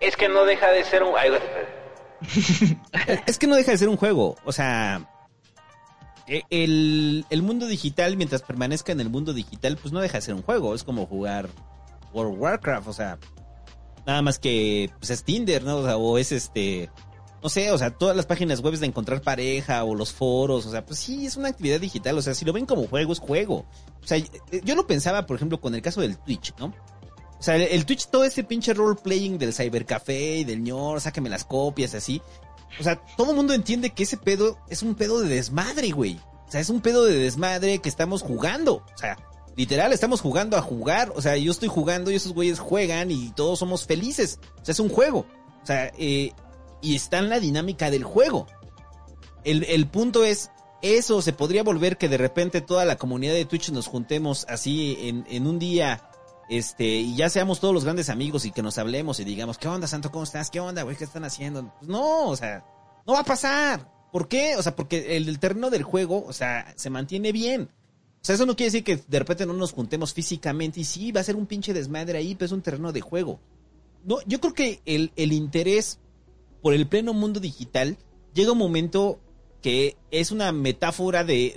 Es 0.00 0.16
que 0.16 0.28
no 0.28 0.44
deja 0.44 0.70
de 0.70 0.84
ser 0.84 1.02
un... 1.02 1.14
es 3.26 3.38
que 3.38 3.46
no 3.46 3.56
deja 3.56 3.72
de 3.72 3.78
ser 3.78 3.88
un 3.88 3.96
juego. 3.96 4.36
O 4.44 4.52
sea, 4.52 5.08
e- 6.26 6.42
el, 6.50 7.24
el 7.30 7.42
mundo 7.42 7.66
digital, 7.66 8.16
mientras 8.16 8.42
permanezca 8.42 8.92
en 8.92 9.00
el 9.00 9.10
mundo 9.10 9.32
digital, 9.32 9.78
pues 9.80 9.92
no 9.92 10.00
deja 10.00 10.18
de 10.18 10.22
ser 10.22 10.34
un 10.34 10.42
juego. 10.42 10.74
Es 10.74 10.84
como 10.84 11.06
jugar 11.06 11.48
World 12.12 12.34
of 12.34 12.40
Warcraft, 12.40 12.88
o 12.88 12.92
sea, 12.92 13.18
nada 14.06 14.22
más 14.22 14.38
que 14.38 14.90
pues 14.98 15.10
es 15.10 15.24
Tinder, 15.24 15.62
¿no? 15.64 15.78
O, 15.78 15.84
sea, 15.84 15.96
o 15.96 16.18
es 16.18 16.32
este, 16.32 16.90
no 17.42 17.48
sé, 17.48 17.70
o 17.72 17.78
sea, 17.78 17.90
todas 17.90 18.16
las 18.16 18.26
páginas 18.26 18.60
web 18.60 18.76
de 18.76 18.86
encontrar 18.86 19.20
pareja 19.20 19.84
o 19.84 19.94
los 19.94 20.12
foros, 20.12 20.66
o 20.66 20.70
sea, 20.70 20.84
pues 20.84 20.98
sí, 20.98 21.26
es 21.26 21.36
una 21.36 21.48
actividad 21.48 21.80
digital, 21.80 22.16
o 22.16 22.22
sea, 22.22 22.34
si 22.34 22.44
lo 22.44 22.52
ven 22.52 22.66
como 22.66 22.86
juego, 22.86 23.12
es 23.12 23.18
juego. 23.18 23.66
O 24.02 24.06
sea, 24.06 24.18
yo 24.64 24.74
lo 24.74 24.86
pensaba, 24.86 25.26
por 25.26 25.36
ejemplo, 25.36 25.60
con 25.60 25.74
el 25.74 25.82
caso 25.82 26.00
del 26.00 26.16
Twitch, 26.18 26.54
¿no? 26.58 26.66
O 27.38 27.42
sea, 27.42 27.56
el, 27.56 27.62
el 27.62 27.84
Twitch, 27.84 28.06
todo 28.08 28.24
ese 28.24 28.44
pinche 28.44 28.72
role-playing 28.72 29.38
del 29.38 29.52
cybercafé 29.52 30.38
y 30.38 30.44
del 30.44 30.62
ñor, 30.62 31.00
sáqueme 31.00 31.28
las 31.28 31.44
copias, 31.44 31.94
así. 31.94 32.22
O 32.80 32.82
sea, 32.82 32.96
todo 33.16 33.30
el 33.30 33.36
mundo 33.36 33.52
entiende 33.52 33.90
que 33.90 34.04
ese 34.04 34.16
pedo 34.16 34.58
es 34.68 34.82
un 34.82 34.94
pedo 34.94 35.20
de 35.20 35.28
desmadre, 35.28 35.90
güey. 35.90 36.18
O 36.48 36.50
sea, 36.50 36.60
es 36.60 36.70
un 36.70 36.80
pedo 36.80 37.04
de 37.04 37.14
desmadre 37.14 37.80
que 37.80 37.88
estamos 37.88 38.22
jugando. 38.22 38.76
O 38.76 38.98
sea, 38.98 39.18
literal, 39.56 39.92
estamos 39.92 40.20
jugando 40.20 40.56
a 40.56 40.62
jugar. 40.62 41.12
O 41.16 41.22
sea, 41.22 41.36
yo 41.36 41.50
estoy 41.50 41.68
jugando 41.68 42.10
y 42.10 42.14
esos 42.14 42.32
güeyes 42.32 42.58
juegan 42.58 43.10
y 43.10 43.30
todos 43.32 43.58
somos 43.58 43.86
felices. 43.86 44.38
O 44.60 44.64
sea, 44.64 44.72
es 44.72 44.80
un 44.80 44.88
juego. 44.88 45.26
O 45.62 45.66
sea, 45.66 45.90
eh, 45.98 46.32
y 46.82 46.94
está 46.94 47.18
en 47.18 47.28
la 47.28 47.40
dinámica 47.40 47.90
del 47.90 48.04
juego. 48.04 48.46
El, 49.44 49.64
el 49.64 49.86
punto 49.86 50.24
es, 50.24 50.50
eso 50.82 51.22
se 51.22 51.32
podría 51.32 51.62
volver 51.62 51.96
que 51.96 52.08
de 52.08 52.18
repente 52.18 52.60
toda 52.60 52.84
la 52.84 52.96
comunidad 52.96 53.34
de 53.34 53.44
Twitch 53.44 53.70
nos 53.70 53.86
juntemos 53.86 54.44
así 54.48 54.96
en, 55.00 55.24
en 55.28 55.46
un 55.46 55.58
día, 55.58 56.10
este, 56.48 56.84
y 56.84 57.16
ya 57.16 57.28
seamos 57.28 57.60
todos 57.60 57.74
los 57.74 57.84
grandes 57.84 58.08
amigos 58.08 58.44
y 58.44 58.52
que 58.52 58.62
nos 58.62 58.78
hablemos 58.78 59.18
y 59.18 59.24
digamos, 59.24 59.58
¿qué 59.58 59.68
onda, 59.68 59.86
Santo? 59.86 60.12
¿Cómo 60.12 60.24
estás? 60.24 60.50
¿Qué 60.50 60.60
onda, 60.60 60.82
güey? 60.82 60.96
¿Qué 60.96 61.04
están 61.04 61.24
haciendo? 61.24 61.72
Pues 61.78 61.88
no, 61.88 62.28
o 62.28 62.36
sea, 62.36 62.64
no 63.06 63.14
va 63.14 63.20
a 63.20 63.24
pasar. 63.24 63.90
¿Por 64.12 64.28
qué? 64.28 64.56
O 64.56 64.62
sea, 64.62 64.76
porque 64.76 65.16
el, 65.16 65.28
el 65.28 65.38
terreno 65.38 65.70
del 65.70 65.82
juego, 65.82 66.24
o 66.24 66.32
sea, 66.32 66.72
se 66.76 66.90
mantiene 66.90 67.32
bien. 67.32 67.70
Sea, 68.26 68.34
eso 68.34 68.44
no 68.44 68.56
quiere 68.56 68.72
decir 68.72 68.82
que 68.82 68.96
de 68.96 69.18
repente 69.20 69.46
no 69.46 69.52
nos 69.52 69.70
juntemos 69.70 70.12
físicamente 70.12 70.80
y 70.80 70.84
sí, 70.84 71.12
va 71.12 71.20
a 71.20 71.24
ser 71.24 71.36
un 71.36 71.46
pinche 71.46 71.72
desmadre 71.72 72.18
ahí, 72.18 72.34
pero 72.34 72.46
es 72.46 72.50
un 72.50 72.60
terreno 72.60 72.92
de 72.92 73.00
juego. 73.00 73.38
No, 74.04 74.16
yo 74.26 74.40
creo 74.40 74.52
que 74.52 74.80
el, 74.84 75.12
el 75.14 75.32
interés 75.32 76.00
por 76.60 76.74
el 76.74 76.88
pleno 76.88 77.14
mundo 77.14 77.38
digital 77.38 77.96
llega 78.34 78.50
un 78.50 78.58
momento 78.58 79.20
que 79.62 79.96
es 80.10 80.32
una 80.32 80.50
metáfora 80.50 81.22
de, 81.22 81.54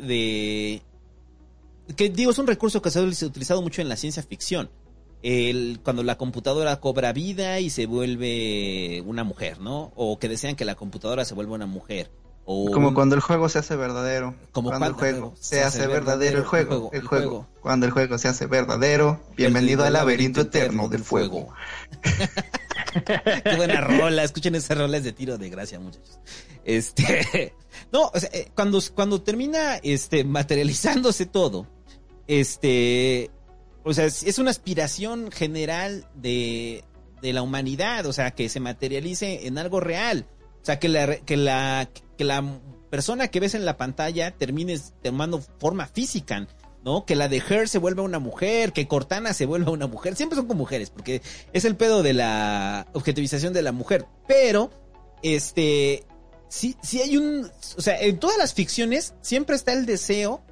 de 1.88 1.96
que 1.96 2.12
digo, 2.12 2.30
es 2.30 2.38
un 2.38 2.46
recurso 2.46 2.84
que 2.84 2.92
se 2.92 3.00
ha 3.00 3.02
utilizado 3.02 3.64
mucho 3.64 3.82
en 3.82 3.90
la 3.90 3.96
ciencia 3.96 4.22
ficción. 4.22 4.70
El, 5.24 5.80
cuando 5.84 6.04
la 6.04 6.20
computadora 6.20 6.80
cobra 6.80 7.14
vida 7.14 7.60
y 7.60 7.72
se 7.72 7.88
vuelve 7.88 9.02
una 9.08 9.24
mujer, 9.24 9.60
¿no? 9.60 9.92
O 9.96 10.20
que 10.20 10.30
desean 10.30 10.56
que 10.56 10.66
la 10.66 10.76
computadora 10.76 11.26
se 11.26 11.34
vuelva 11.34 11.56
una 11.56 11.66
mujer. 11.66 12.12
O 12.52 12.72
Como 12.72 12.88
un- 12.88 12.94
cuando 12.96 13.14
el 13.14 13.22
juego 13.22 13.48
se 13.48 13.60
hace 13.60 13.76
verdadero. 13.76 14.34
Como 14.54 14.70
cuando 14.70 14.88
el 14.88 14.94
juego 14.94 15.36
se 15.40 15.62
hace 15.62 15.86
verdadero 15.86 16.40
el 16.40 16.46
juego. 16.46 16.90
El 16.92 17.04
juego. 17.04 17.28
juego. 17.30 17.48
Cuando 17.62 17.86
el 17.86 17.92
juego 17.92 18.18
se 18.18 18.28
hace 18.28 18.48
verdadero. 18.48 19.22
Bienvenido 19.38 19.84
al 19.86 19.94
laberinto 19.94 20.42
eterno 20.42 20.90
del 20.90 21.04
fuego. 21.04 21.50
Qué 23.44 23.56
buena 23.56 23.82
rola, 23.82 24.24
escuchen 24.24 24.56
esas 24.56 24.80
rolas 24.80 25.04
de 25.04 25.14
tiro 25.14 25.38
de 25.38 25.48
gracia, 25.52 25.80
muchachos. 25.80 26.18
Este, 26.66 27.54
no, 27.92 28.10
o 28.12 28.20
sea, 28.20 28.32
eh, 28.34 28.50
cuando, 28.56 28.82
cuando 28.96 29.22
termina 29.22 29.76
este 29.84 30.24
materializándose 30.24 31.28
todo, 31.28 31.68
este, 32.26 33.30
o 33.84 33.94
sea, 33.94 34.06
es, 34.06 34.24
es 34.24 34.40
una 34.40 34.50
aspiración 34.50 35.30
general 35.32 36.08
de, 36.16 36.84
de 37.22 37.32
la 37.32 37.44
humanidad, 37.44 38.08
o 38.08 38.14
sea, 38.14 38.32
que 38.32 38.50
se 38.50 38.60
materialice 38.60 39.46
en 39.46 39.60
algo 39.60 39.80
real. 39.80 40.26
O 40.64 40.66
sea, 40.66 40.80
que 40.80 40.90
la, 40.90 41.16
que 41.18 41.38
la, 41.38 41.88
que 42.20 42.26
la 42.26 42.44
persona 42.90 43.30
que 43.30 43.40
ves 43.40 43.56
en 43.56 43.64
la 43.64 43.78
pantalla 43.78 44.32
termine 44.32 44.78
tomando 45.02 45.40
forma 45.40 45.88
física, 45.88 46.50
¿no? 46.84 47.06
Que 47.06 47.16
la 47.16 47.30
de 47.30 47.38
Her 47.38 47.70
se 47.70 47.78
vuelva 47.78 48.04
una 48.04 48.20
mujer, 48.20 48.74
que 48.74 48.90
Cortana 48.90 49.32
se 49.34 49.46
vuelva 49.46 49.72
una 49.72 49.88
mujer. 49.88 50.18
Siempre 50.18 50.36
son 50.36 50.46
con 50.46 50.58
mujeres, 50.58 50.90
porque 50.90 51.22
es 51.54 51.64
el 51.64 51.78
pedo 51.78 52.04
de 52.04 52.12
la 52.12 52.88
objetivización 52.92 53.54
de 53.54 53.62
la 53.62 53.72
mujer. 53.72 54.06
Pero, 54.28 54.70
este, 55.24 56.04
sí, 56.50 56.76
sí 56.84 57.00
hay 57.00 57.16
un, 57.16 57.50
o 57.78 57.82
sea, 57.82 57.98
en 58.02 58.20
todas 58.20 58.38
las 58.38 58.54
ficciones 58.54 59.14
siempre 59.22 59.56
está 59.56 59.72
el 59.72 59.86
deseo 59.86 60.44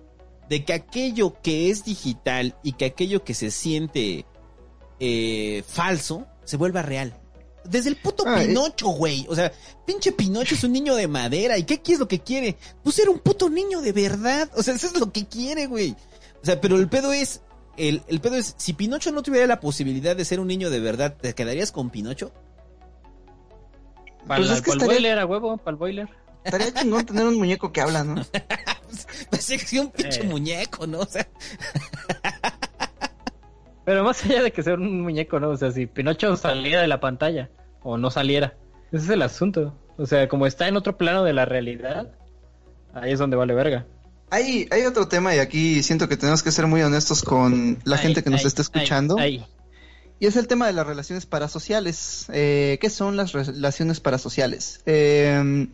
de 0.47 0.63
que 0.63 0.71
aquello 0.71 1.35
que 1.41 1.69
es 1.69 1.83
digital 1.83 2.55
y 2.63 2.71
que 2.73 2.85
aquello 2.85 3.25
que 3.25 3.33
se 3.33 3.51
siente 3.51 4.25
eh, 5.01 5.65
falso 5.67 6.27
se 6.45 6.55
vuelva 6.55 6.81
real. 6.81 7.19
Desde 7.69 7.89
el 7.89 7.95
puto 7.97 8.23
Ah, 8.25 8.41
es- 8.41 8.47
Pinocho, 8.47 8.87
güey. 8.89 9.25
O 9.29 9.35
sea, 9.35 9.51
pinche 9.85 10.11
Pinocho 10.11 10.55
es 10.55 10.63
un 10.63 10.71
niño 10.71 10.95
de 10.95 11.07
madera. 11.07 11.57
¿Y 11.57 11.63
qué, 11.63 11.81
qué 11.81 11.93
es 11.93 11.99
lo 11.99 12.07
que 12.07 12.19
quiere? 12.19 12.57
Pues 12.83 12.95
ser 12.95 13.09
un 13.09 13.19
puto 13.19 13.49
niño 13.49 13.81
de 13.81 13.91
verdad. 13.91 14.49
O 14.55 14.63
sea, 14.63 14.75
eso 14.75 14.87
es 14.87 14.99
lo 14.99 15.11
que 15.11 15.25
quiere, 15.27 15.67
güey. 15.67 15.95
O 16.41 16.45
sea, 16.45 16.59
pero 16.61 16.77
el 16.77 16.87
pedo 16.89 17.11
es. 17.13 17.41
El, 17.77 18.01
el 18.07 18.19
pedo 18.21 18.35
es, 18.37 18.55
si 18.57 18.73
Pinocho 18.73 19.11
no 19.11 19.21
tuviera 19.21 19.45
la 19.45 19.59
posibilidad 19.59 20.15
de 20.15 20.25
ser 20.25 20.39
un 20.39 20.47
niño 20.47 20.69
de 20.71 20.79
verdad, 20.79 21.15
¿te 21.15 21.35
quedarías 21.35 21.71
con 21.71 21.89
Pinocho? 21.91 22.31
Para 24.27 24.39
Pues 24.41 24.51
es 24.51 24.61
que 24.61 24.71
el 24.71 24.77
estaría- 24.77 24.95
boiler, 24.95 25.19
a 25.19 25.25
huevo, 25.25 25.57
para 25.57 25.71
el 25.71 25.77
boiler. 25.77 26.09
Estaría 26.43 26.73
chingón 26.73 27.05
tener 27.05 27.25
un 27.25 27.35
muñeco 27.35 27.71
que 27.71 27.81
habla, 27.81 28.03
¿no? 28.03 28.25
Pues 29.29 29.49
es 29.49 29.65
que 29.69 29.79
un 29.81 29.91
pinche 29.91 30.21
Eh. 30.21 30.23
muñeco, 30.23 30.87
¿no? 30.87 30.99
O 31.01 31.05
sea, 31.05 31.27
Pero 33.87 34.03
más 34.03 34.25
allá 34.25 34.43
de 34.43 34.51
que 34.51 34.63
sea 34.63 34.73
un 34.73 35.01
muñeco, 35.01 35.39
¿no? 35.39 35.47
O 35.47 35.55
sea, 35.55 35.71
si 35.71 35.85
Pinocho 35.85 36.35
saliera 36.35 36.81
de 36.81 36.89
la 36.89 36.99
pantalla 36.99 37.49
o 37.81 37.97
no 37.97 38.11
saliera. 38.11 38.53
Ese 38.91 39.05
es 39.05 39.09
el 39.11 39.21
asunto. 39.21 39.79
O 39.97 40.05
sea, 40.05 40.27
como 40.27 40.45
está 40.45 40.67
en 40.67 40.75
otro 40.75 40.97
plano 40.97 41.23
de 41.23 41.31
la 41.31 41.45
realidad, 41.45 42.11
ahí 42.93 43.13
es 43.13 43.19
donde 43.19 43.37
vale 43.37 43.53
verga. 43.53 43.85
Hay, 44.29 44.67
hay 44.71 44.81
otro 44.83 45.07
tema 45.07 45.33
y 45.33 45.39
aquí 45.39 45.83
siento 45.83 46.09
que 46.09 46.17
tenemos 46.17 46.43
que 46.43 46.51
ser 46.51 46.67
muy 46.67 46.81
honestos 46.81 47.23
con 47.23 47.79
la 47.85 47.95
Ay, 47.95 48.01
gente 48.01 48.23
que 48.23 48.29
nos 48.29 48.41
ay, 48.41 48.47
está 48.47 48.61
escuchando. 48.61 49.15
ay, 49.17 49.37
ay. 49.37 49.47
Y 50.19 50.25
es 50.25 50.35
el 50.35 50.47
tema 50.47 50.67
de 50.67 50.73
las 50.73 50.85
relaciones 50.85 51.25
parasociales. 51.25 52.25
Eh, 52.33 52.79
¿Qué 52.81 52.89
son 52.89 53.15
las 53.15 53.31
relaciones 53.31 54.01
parasociales? 54.01 54.81
Eh, 54.85 55.69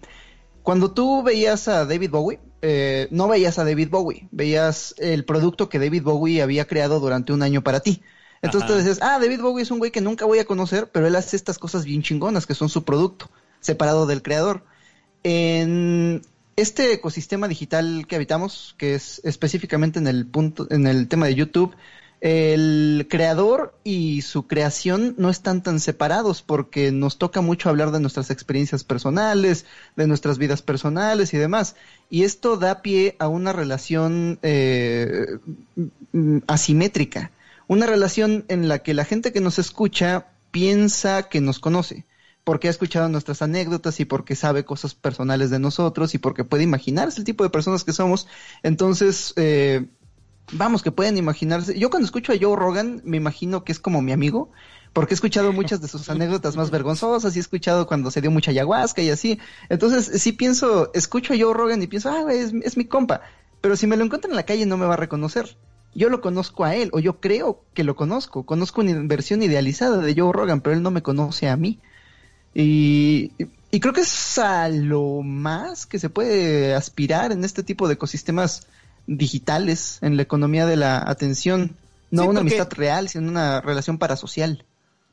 cuando 0.62 0.92
tú 0.92 1.24
veías 1.24 1.68
a 1.68 1.86
David 1.86 2.12
Bowie, 2.12 2.40
eh, 2.66 3.10
no 3.12 3.28
veías 3.28 3.60
a 3.60 3.66
David 3.66 3.90
Bowie, 3.90 4.30
veías 4.32 4.96
el 4.98 5.26
producto 5.26 5.68
que 5.68 5.80
David 5.80 6.04
Bowie 6.04 6.42
había 6.42 6.66
creado 6.66 7.02
durante 7.02 7.34
un 7.34 7.44
año 7.44 7.62
para 7.62 7.82
ti. 7.82 8.02
Entonces 8.42 8.70
Ajá. 8.70 8.74
tú 8.74 8.80
dices, 8.80 9.00
ah, 9.02 9.20
David 9.20 9.42
Bowie 9.42 9.64
es 9.64 9.72
un 9.72 9.80
güey 9.80 9.92
que 9.92 10.00
nunca 10.00 10.24
voy 10.24 10.40
a 10.40 10.46
conocer, 10.46 10.90
pero 10.90 11.06
él 11.06 11.16
hace 11.18 11.36
estas 11.36 11.60
cosas 11.60 11.84
bien 11.84 12.02
chingonas 12.04 12.48
que 12.48 12.56
son 12.56 12.70
su 12.70 12.86
producto, 12.86 13.30
separado 13.60 14.06
del 14.06 14.22
creador. 14.22 14.64
En 15.24 16.22
este 16.56 16.94
ecosistema 16.94 17.50
digital 17.50 18.06
que 18.08 18.16
habitamos, 18.16 18.76
que 18.78 18.96
es 18.96 19.20
específicamente 19.26 20.00
en 20.00 20.08
el 20.08 20.26
punto, 20.26 20.66
en 20.70 20.88
el 20.88 21.10
tema 21.10 21.26
de 21.26 21.36
YouTube, 21.36 21.76
el 22.24 23.08
creador 23.10 23.78
y 23.84 24.22
su 24.22 24.48
creación 24.48 25.14
no 25.18 25.30
están 25.30 25.62
tan 25.62 25.82
separados 25.82 26.42
porque 26.42 26.94
nos 26.94 27.18
toca 27.18 27.42
mucho 27.42 27.68
hablar 27.68 27.92
de 27.92 28.00
nuestras 28.00 28.32
experiencias 28.32 28.86
personales, 28.86 29.66
de 29.98 30.08
nuestras 30.08 30.38
vidas 30.38 30.62
personales 30.62 31.34
y 31.34 31.38
demás. 31.38 31.76
Y 32.10 32.24
esto 32.24 32.56
da 32.56 32.82
pie 32.82 33.18
a 33.20 33.28
una 33.28 33.52
relación 33.52 34.40
eh, 34.42 35.38
asimétrica, 36.48 37.32
una 37.68 37.88
relación 37.88 38.46
en 38.48 38.70
la 38.70 38.80
que 38.80 38.94
la 38.94 39.04
gente 39.04 39.34
que 39.34 39.42
nos 39.42 39.60
escucha 39.60 40.28
piensa 40.52 41.24
que 41.24 41.42
nos 41.42 41.60
conoce 41.60 42.06
porque 42.46 42.68
ha 42.70 42.72
escuchado 42.72 43.10
nuestras 43.10 43.42
anécdotas 43.42 44.00
y 44.00 44.06
porque 44.06 44.36
sabe 44.36 44.64
cosas 44.64 44.96
personales 44.96 45.50
de 45.50 45.60
nosotros 45.60 46.14
y 46.14 46.20
porque 46.20 46.46
puede 46.46 46.64
imaginarse 46.64 47.20
el 47.20 47.26
tipo 47.26 47.44
de 47.44 47.50
personas 47.50 47.84
que 47.86 47.94
somos. 47.94 48.28
Entonces, 48.64 49.34
eh, 49.38 49.88
vamos, 50.52 50.84
que 50.84 50.92
pueden 50.92 51.18
imaginarse. 51.18 51.78
Yo 51.78 51.90
cuando 51.90 52.06
escucho 52.06 52.34
a 52.34 52.36
Joe 52.40 52.56
Rogan 52.56 53.02
me 53.06 53.18
imagino 53.18 53.64
que 53.64 53.72
es 53.72 53.80
como 53.80 54.02
mi 54.02 54.12
amigo, 54.12 54.52
porque 54.94 55.14
he 55.14 55.16
escuchado 55.16 55.52
muchas 55.52 55.82
de 55.82 55.88
sus 55.88 56.10
anécdotas 56.10 56.56
más 56.56 56.72
vergonzosas 56.72 57.36
y 57.36 57.40
he 57.40 57.42
escuchado 57.42 57.88
cuando 57.88 58.12
se 58.12 58.22
dio 58.22 58.32
mucha 58.32 58.52
ayahuasca 58.52 59.02
y 59.02 59.10
así. 59.10 59.40
Entonces, 59.70 60.22
sí 60.22 60.32
pienso, 60.32 60.92
escucho 60.94 61.34
a 61.34 61.38
Joe 61.38 61.54
Rogan 61.54 61.82
y 61.82 61.88
pienso, 61.88 62.10
ah, 62.10 62.32
es, 62.32 62.54
es 62.64 62.78
mi 62.78 62.86
compa. 62.86 63.22
Pero 63.62 63.76
si 63.76 63.88
me 63.88 63.98
lo 63.98 64.04
encuentro 64.04 64.30
en 64.30 64.36
la 64.36 64.44
calle 64.44 64.66
no 64.66 64.78
me 64.78 64.86
va 64.86 64.94
a 64.94 64.98
reconocer. 64.98 65.58
Yo 65.96 66.10
lo 66.10 66.22
conozco 66.22 66.66
a 66.66 66.76
él, 66.76 66.90
o 66.92 67.00
yo 67.00 67.20
creo 67.20 67.64
que 67.74 67.84
lo 67.84 67.96
conozco. 67.96 68.44
Conozco 68.46 68.82
una 68.82 69.00
versión 69.04 69.44
idealizada 69.44 69.98
de 69.98 70.16
Joe 70.16 70.34
Rogan, 70.34 70.62
pero 70.62 70.76
él 70.76 70.82
no 70.82 70.92
me 70.92 71.04
conoce 71.04 71.48
a 71.48 71.56
mí. 71.56 71.80
Y, 72.56 73.32
y 73.72 73.80
creo 73.80 73.94
que 73.94 74.02
es 74.02 74.38
a 74.38 74.70
lo 74.70 75.22
más 75.22 75.86
que 75.86 76.00
se 76.00 76.10
puede 76.10 76.74
aspirar 76.74 77.32
en 77.32 77.44
este 77.44 77.64
tipo 77.64 77.88
de 77.88 77.96
ecosistemas 77.96 78.68
digitales, 79.08 80.00
en 80.02 80.18
la 80.18 80.24
economía 80.24 80.66
de 80.66 80.76
la 80.78 80.98
atención. 81.00 81.76
No 82.12 82.24
Sí, 82.24 82.28
una 82.30 82.42
porque- 82.42 82.56
amistad 82.56 82.78
real, 82.78 83.10
sino 83.10 83.28
una 83.30 83.62
relación 83.62 83.98
parasocial. 83.98 84.66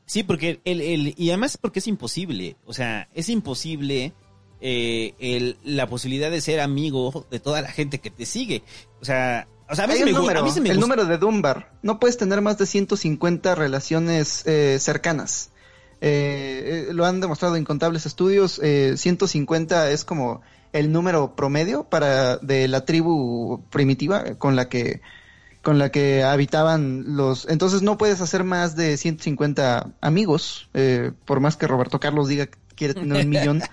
Sí, 0.05 0.23
porque 0.23 0.59
el, 0.65 0.81
el, 0.81 1.13
y 1.17 1.29
además 1.29 1.57
porque 1.57 1.79
es 1.79 1.87
imposible, 1.87 2.55
o 2.65 2.73
sea, 2.73 3.07
es 3.13 3.29
imposible 3.29 4.13
eh, 4.59 5.13
el, 5.19 5.57
la 5.63 5.87
posibilidad 5.87 6.29
de 6.29 6.41
ser 6.41 6.59
amigo 6.59 7.25
de 7.31 7.39
toda 7.39 7.61
la 7.61 7.71
gente 7.71 7.99
que 7.99 8.09
te 8.11 8.25
sigue. 8.25 8.63
O 9.01 9.05
sea, 9.05 9.47
o 9.69 9.75
sea 9.75 9.85
a 9.85 9.87
mí, 9.87 9.93
me, 10.03 10.11
número, 10.11 10.41
a 10.41 10.43
mí 10.43 10.51
sí 10.51 10.59
me 10.59 10.69
el 10.69 10.75
gusta. 10.77 10.87
número 10.95 11.05
de 11.07 11.17
Dunbar. 11.17 11.71
No 11.81 11.99
puedes 11.99 12.17
tener 12.17 12.41
más 12.41 12.57
de 12.57 12.65
150 12.65 13.55
relaciones 13.55 14.45
eh, 14.45 14.77
cercanas. 14.79 15.51
Eh, 16.01 16.87
eh, 16.89 16.93
lo 16.93 17.05
han 17.05 17.21
demostrado 17.21 17.55
incontables 17.57 18.05
estudios. 18.05 18.59
eh, 18.61 18.95
150 18.97 19.91
es 19.91 20.03
como 20.03 20.41
el 20.73 20.91
número 20.91 21.35
promedio 21.35 21.83
para 21.83 22.37
de 22.37 22.67
la 22.67 22.85
tribu 22.85 23.63
primitiva 23.69 24.35
con 24.35 24.55
la 24.55 24.69
que 24.69 25.01
con 25.61 25.77
la 25.77 25.91
que 25.91 26.23
habitaban 26.23 27.15
los. 27.15 27.47
Entonces 27.47 27.81
no 27.81 27.97
puedes 27.97 28.21
hacer 28.21 28.43
más 28.43 28.75
de 28.75 28.97
150 28.97 29.93
amigos, 30.01 30.69
eh, 30.73 31.11
por 31.25 31.39
más 31.39 31.55
que 31.55 31.67
Roberto 31.67 31.99
Carlos 31.99 32.27
diga 32.27 32.47
que 32.47 32.57
quiere 32.75 32.93
tener 32.93 33.25
un 33.25 33.29
millón. 33.29 33.61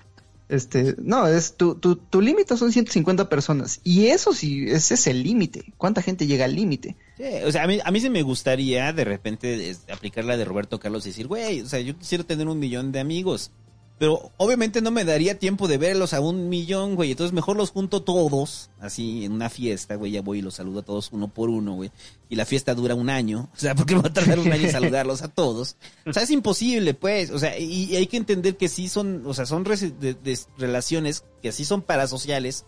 Este, 0.49 0.95
no, 0.97 1.27
es 1.27 1.57
tu, 1.57 1.75
tu, 1.75 1.95
tu 1.95 2.21
límite 2.21 2.57
son 2.57 2.71
150 2.71 3.29
personas. 3.29 3.81
Y 3.83 4.07
eso 4.07 4.33
sí, 4.33 4.65
ese 4.67 4.95
es 4.95 5.05
el 5.05 5.21
límite. 5.21 5.73
¿Cuánta 5.77 6.01
gente 6.01 6.25
llega 6.25 6.45
al 6.45 6.55
límite? 6.55 6.95
Sí, 7.17 7.23
o 7.45 7.51
sea, 7.51 7.65
a 7.65 7.67
mí, 7.67 7.77
a 7.85 7.91
mí 7.91 7.99
sí 7.99 8.09
me 8.09 8.23
gustaría 8.23 8.91
de 8.91 9.03
repente 9.03 9.75
aplicar 9.93 10.25
la 10.25 10.37
de 10.37 10.45
Roberto 10.45 10.79
Carlos 10.79 11.05
y 11.05 11.09
decir, 11.09 11.27
güey, 11.27 11.61
o 11.61 11.67
sea, 11.67 11.79
yo 11.81 11.95
quisiera 11.95 12.23
tener 12.23 12.47
un 12.47 12.57
millón 12.57 12.91
de 12.91 12.99
amigos. 12.99 13.51
Pero 13.99 14.31
obviamente 14.37 14.81
no 14.81 14.91
me 14.91 15.03
daría 15.03 15.37
tiempo 15.37 15.67
de 15.67 15.77
verlos 15.77 16.13
a 16.13 16.21
un 16.21 16.47
millón, 16.47 16.95
güey. 16.95 17.11
Entonces 17.11 17.33
mejor 17.33 17.57
los 17.57 17.71
junto 17.71 18.01
todos, 18.01 18.69
así 18.79 19.25
en 19.25 19.33
una 19.33 19.49
fiesta, 19.49 19.95
güey. 19.95 20.13
Ya 20.13 20.21
voy 20.21 20.39
y 20.39 20.41
los 20.41 20.55
saludo 20.55 20.79
a 20.79 20.83
todos 20.83 21.09
uno 21.11 21.27
por 21.27 21.49
uno, 21.49 21.73
güey. 21.73 21.91
Y 22.29 22.37
la 22.37 22.45
fiesta 22.45 22.73
dura 22.75 22.95
un 22.95 23.09
año. 23.09 23.49
O 23.55 23.59
sea, 23.59 23.75
porque 23.75 23.95
me 23.95 24.01
va 24.01 24.07
a 24.07 24.13
tardar 24.13 24.39
un 24.39 24.49
año 24.51 24.63
en 24.67 24.71
saludarlos 24.71 25.21
a 25.21 25.27
todos. 25.27 25.75
O 26.05 26.13
sea, 26.13 26.23
es 26.23 26.29
imposible, 26.31 26.93
pues. 26.93 27.29
O 27.29 27.39
sea, 27.39 27.59
y, 27.59 27.91
y 27.91 27.95
hay 27.97 28.07
que 28.07 28.15
entender 28.17 28.55
que 28.55 28.69
sí 28.69 28.87
son, 28.87 29.23
o 29.27 29.33
sea, 29.33 29.45
son 29.45 29.65
res- 29.65 29.99
de- 29.99 30.13
de- 30.13 30.39
relaciones 30.57 31.25
que 31.41 31.51
sí 31.51 31.65
son 31.65 31.81
parasociales 31.81 32.63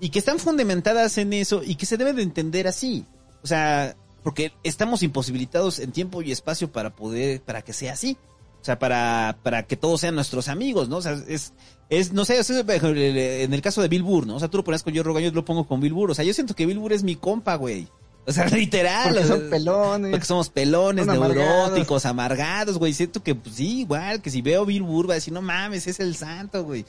y 0.00 0.08
que 0.08 0.18
están 0.18 0.38
fundamentadas 0.38 1.18
en 1.18 1.34
eso 1.34 1.62
y 1.62 1.74
que 1.74 1.84
se 1.84 1.98
deben 1.98 2.16
de 2.16 2.22
entender 2.22 2.66
así. 2.66 3.04
O 3.42 3.46
sea, 3.46 3.96
porque 4.22 4.52
estamos 4.62 5.02
imposibilitados 5.02 5.78
en 5.78 5.92
tiempo 5.92 6.22
y 6.22 6.32
espacio 6.32 6.72
para 6.72 6.96
poder, 6.96 7.42
para 7.42 7.60
que 7.60 7.74
sea 7.74 7.92
así. 7.92 8.16
O 8.60 8.64
sea, 8.64 8.78
para, 8.78 9.38
para 9.42 9.66
que 9.66 9.76
todos 9.76 10.02
sean 10.02 10.14
nuestros 10.14 10.48
amigos, 10.48 10.88
¿no? 10.88 10.98
O 10.98 11.02
sea, 11.02 11.18
es, 11.28 11.54
es 11.88 12.12
no 12.12 12.26
sé, 12.26 12.38
en 12.38 13.54
el 13.54 13.62
caso 13.62 13.80
de 13.80 13.88
Bill 13.88 14.02
Burr, 14.02 14.26
¿no? 14.26 14.36
O 14.36 14.38
sea, 14.38 14.48
tú 14.48 14.58
lo 14.58 14.64
pones 14.64 14.82
con 14.82 14.94
Joe 14.94 15.02
Rogan, 15.02 15.22
yo 15.22 15.30
lo 15.32 15.44
pongo 15.44 15.66
con 15.66 15.80
Bill 15.80 15.94
Burr. 15.94 16.10
O 16.10 16.14
sea, 16.14 16.24
yo 16.24 16.34
siento 16.34 16.54
que 16.54 16.66
Bill 16.66 16.78
Burr 16.78 16.92
es 16.92 17.02
mi 17.02 17.16
compa, 17.16 17.54
güey. 17.54 17.88
O 18.26 18.32
sea, 18.32 18.46
literal. 18.50 19.08
Porque 19.08 19.24
o 19.24 19.26
sea, 19.26 19.36
son 19.36 19.50
pelones. 19.50 20.10
Porque 20.10 20.26
somos 20.26 20.50
pelones, 20.50 21.06
neuróticos, 21.06 22.04
amargados, 22.04 22.78
güey. 22.78 22.92
Siento 22.92 23.22
que, 23.22 23.34
pues 23.34 23.56
sí, 23.56 23.80
igual, 23.80 24.20
que 24.20 24.30
si 24.30 24.42
veo 24.42 24.66
Bill 24.66 24.82
Burr 24.82 25.08
va 25.08 25.14
a 25.14 25.16
decir, 25.16 25.32
no 25.32 25.42
mames, 25.42 25.86
es 25.86 26.00
el 26.00 26.14
santo, 26.16 26.64
güey. 26.64 26.84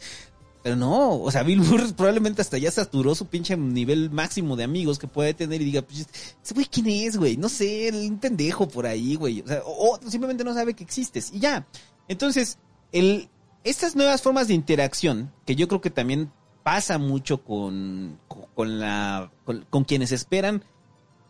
Pero 0.63 0.75
no, 0.75 1.19
o 1.19 1.31
sea, 1.31 1.43
Bill 1.43 1.61
Burr 1.61 1.93
probablemente 1.95 2.41
hasta 2.41 2.57
ya 2.57 2.69
saturó 2.69 3.15
su 3.15 3.25
pinche 3.25 3.57
nivel 3.57 4.11
máximo 4.11 4.55
de 4.55 4.63
amigos 4.63 4.99
que 4.99 5.07
puede 5.07 5.33
tener 5.33 5.61
y 5.61 5.65
diga, 5.65 5.81
pues, 5.81 6.07
ese 6.43 6.53
güey, 6.53 6.67
¿quién 6.67 6.87
es, 6.87 7.17
güey? 7.17 7.37
No 7.37 7.49
sé, 7.49 7.91
un 7.91 8.19
pendejo 8.19 8.67
por 8.67 8.85
ahí, 8.85 9.15
güey. 9.15 9.41
O 9.41 9.47
sea, 9.47 9.61
o, 9.65 9.99
simplemente 10.07 10.43
no 10.43 10.53
sabe 10.53 10.73
que 10.73 10.83
existes 10.83 11.31
y 11.33 11.39
ya. 11.39 11.67
Entonces, 12.07 12.59
el, 12.91 13.29
estas 13.63 13.95
nuevas 13.95 14.21
formas 14.21 14.47
de 14.47 14.53
interacción, 14.53 15.31
que 15.45 15.55
yo 15.55 15.67
creo 15.67 15.81
que 15.81 15.89
también 15.89 16.31
pasa 16.63 16.99
mucho 16.99 17.43
con, 17.43 18.19
con, 18.27 18.45
con 18.53 18.79
la, 18.79 19.31
con, 19.45 19.65
con 19.69 19.83
quienes 19.83 20.11
esperan 20.11 20.63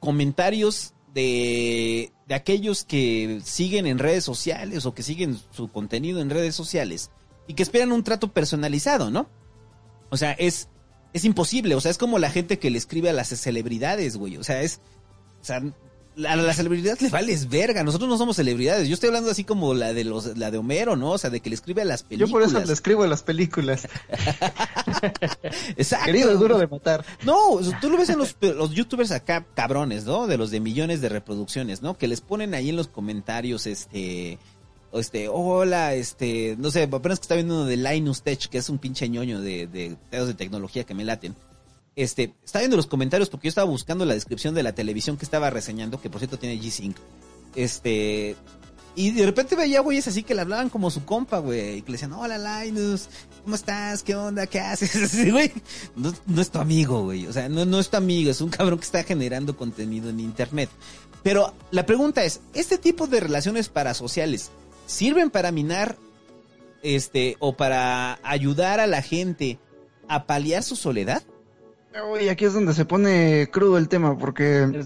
comentarios 0.02 0.94
de, 1.14 2.12
de 2.28 2.36
aquellos 2.36 2.84
que 2.84 3.40
siguen 3.44 3.86
en 3.86 4.00
redes 4.00 4.26
sociales 4.26 4.86
o 4.86 4.94
que 4.94 5.04
siguen 5.04 5.40
su 5.52 5.70
contenido 5.70 6.20
en 6.22 6.30
redes 6.30 6.56
sociales 6.56 7.12
y 7.48 7.54
que 7.54 7.64
esperan 7.64 7.92
un 7.92 8.04
trato 8.04 8.32
personalizado, 8.32 9.12
¿no? 9.12 9.30
O 10.10 10.18
sea, 10.18 10.34
es, 10.34 10.68
es 11.14 11.26
imposible, 11.26 11.76
o 11.76 11.82
sea, 11.82 11.92
es 11.92 11.98
como 11.98 12.20
la 12.20 12.30
gente 12.30 12.60
que 12.60 12.70
le 12.70 12.78
escribe 12.78 13.10
a 13.10 13.14
las 13.14 13.30
celebridades, 13.30 14.18
güey, 14.18 14.38
o 14.38 14.44
sea, 14.44 14.62
es, 14.62 14.80
o 15.42 15.46
sea, 15.46 15.62
a 16.18 16.36
la 16.36 16.54
celebridad 16.54 17.00
le 17.00 17.10
vales 17.10 17.48
verga, 17.48 17.84
nosotros 17.84 18.10
no 18.10 18.18
somos 18.18 18.36
celebridades, 18.36 18.88
yo 18.88 18.94
estoy 18.94 19.08
hablando 19.08 19.32
así 19.32 19.46
como 19.46 19.74
la 19.74 19.94
de 19.94 20.04
los, 20.04 20.38
la 20.38 20.52
de 20.52 20.58
Homero, 20.58 20.98
¿no? 20.98 21.12
O 21.12 21.18
sea, 21.18 21.30
de 21.30 21.40
que 21.40 21.50
le 21.50 21.56
escribe 21.56 21.82
a 21.82 21.86
las 21.86 22.02
Yo 22.02 22.10
películas. 22.10 22.32
por 22.52 22.60
eso 22.60 22.68
le 22.68 22.74
escribo 22.74 23.06
las 23.06 23.24
películas. 23.24 23.88
Exacto. 25.78 26.06
Querido, 26.06 26.36
duro 26.38 26.58
de 26.58 26.68
matar. 26.68 27.06
No, 27.24 27.60
tú 27.80 27.90
lo 27.90 27.98
ves 27.98 28.10
en 28.10 28.18
los, 28.18 28.36
los 28.42 28.72
youtubers 28.72 29.12
acá 29.12 29.46
cabrones, 29.56 30.04
¿no? 30.04 30.28
De 30.28 30.38
los 30.38 30.52
de 30.52 30.60
millones 30.60 31.00
de 31.00 31.08
reproducciones, 31.10 31.82
¿no? 31.82 31.98
Que 31.98 32.10
les 32.10 32.20
ponen 32.20 32.54
ahí 32.54 32.70
en 32.70 32.76
los 32.76 32.90
comentarios, 32.90 33.66
este, 33.66 34.38
este, 35.00 35.28
hola, 35.30 35.94
este, 35.94 36.56
no 36.58 36.72
sé, 36.72 36.84
apenas 36.84 37.20
que 37.20 37.24
está 37.24 37.36
viendo 37.36 37.56
uno 37.56 37.66
de 37.66 37.78
Linus 37.78 38.24
Tech, 38.24 38.48
que 38.50 38.58
es 38.58 38.70
un 38.70 38.78
pinche 38.78 39.08
ñoño 39.08 39.42
de, 39.42 39.68
de 39.68 39.96
pedos 40.10 40.28
de 40.28 40.34
tecnología 40.34 40.84
que 40.84 40.94
me 40.94 41.06
laten. 41.06 41.36
Este, 41.96 42.34
está 42.44 42.60
viendo 42.60 42.78
los 42.78 42.88
comentarios 42.88 43.30
porque 43.30 43.48
yo 43.48 43.50
estaba 43.50 43.70
buscando 43.70 44.06
la 44.06 44.14
descripción 44.14 44.56
de 44.56 44.64
la 44.64 44.74
televisión 44.74 45.18
que 45.18 45.26
estaba 45.26 45.50
reseñando, 45.50 46.02
que 46.02 46.10
por 46.10 46.20
cierto 46.20 46.38
tiene 46.40 46.62
G-Sync. 46.62 46.96
Este, 47.56 48.36
y 48.96 49.12
de 49.12 49.26
repente 49.26 49.56
veía 49.56 49.82
güeyes 49.82 50.08
así 50.08 50.24
que 50.24 50.36
le 50.36 50.42
hablaban 50.42 50.70
como 50.70 50.92
su 50.92 51.06
compa, 51.06 51.40
güey, 51.40 51.78
y 51.78 51.82
que 51.82 51.92
le 51.92 51.94
decían, 51.94 52.14
hola 52.14 52.64
Linus, 52.64 53.08
¿cómo 53.44 53.56
estás? 53.56 54.04
¿Qué 54.04 54.16
onda? 54.16 54.48
¿Qué 54.48 54.60
haces? 54.60 54.92
Güey, 55.32 55.52
no, 55.96 56.14
no 56.28 56.42
es 56.42 56.50
tu 56.50 56.60
amigo, 56.60 57.04
güey, 57.04 57.28
o 57.28 57.34
sea, 57.34 57.48
no, 57.48 57.66
no 57.66 57.80
es 57.80 57.90
tu 57.90 57.98
amigo, 57.98 58.32
es 58.32 58.42
un 58.42 58.50
cabrón 58.50 58.80
que 58.80 58.86
está 58.86 59.04
generando 59.04 59.56
contenido 59.56 60.10
en 60.10 60.20
internet. 60.20 60.70
Pero 61.24 61.54
la 61.72 61.86
pregunta 61.86 62.24
es, 62.24 62.42
¿este 62.54 62.78
tipo 62.78 63.08
de 63.08 63.20
relaciones 63.20 63.70
parasociales 63.70 64.50
sirven 64.92 65.30
para 65.30 65.52
minar, 65.52 65.96
este, 66.84 67.38
o 67.40 67.56
para 67.56 68.20
ayudar 68.24 68.80
a 68.80 68.88
la 68.88 69.02
gente 69.02 69.60
a 70.08 70.26
paliar 70.26 70.64
su 70.64 70.76
soledad? 70.76 71.24
Uy, 72.14 72.30
aquí 72.30 72.46
es 72.46 72.54
donde 72.54 72.74
se 72.74 72.86
pone 72.86 73.50
crudo 73.52 73.78
el 73.78 73.90
tema, 73.90 74.18
porque 74.18 74.86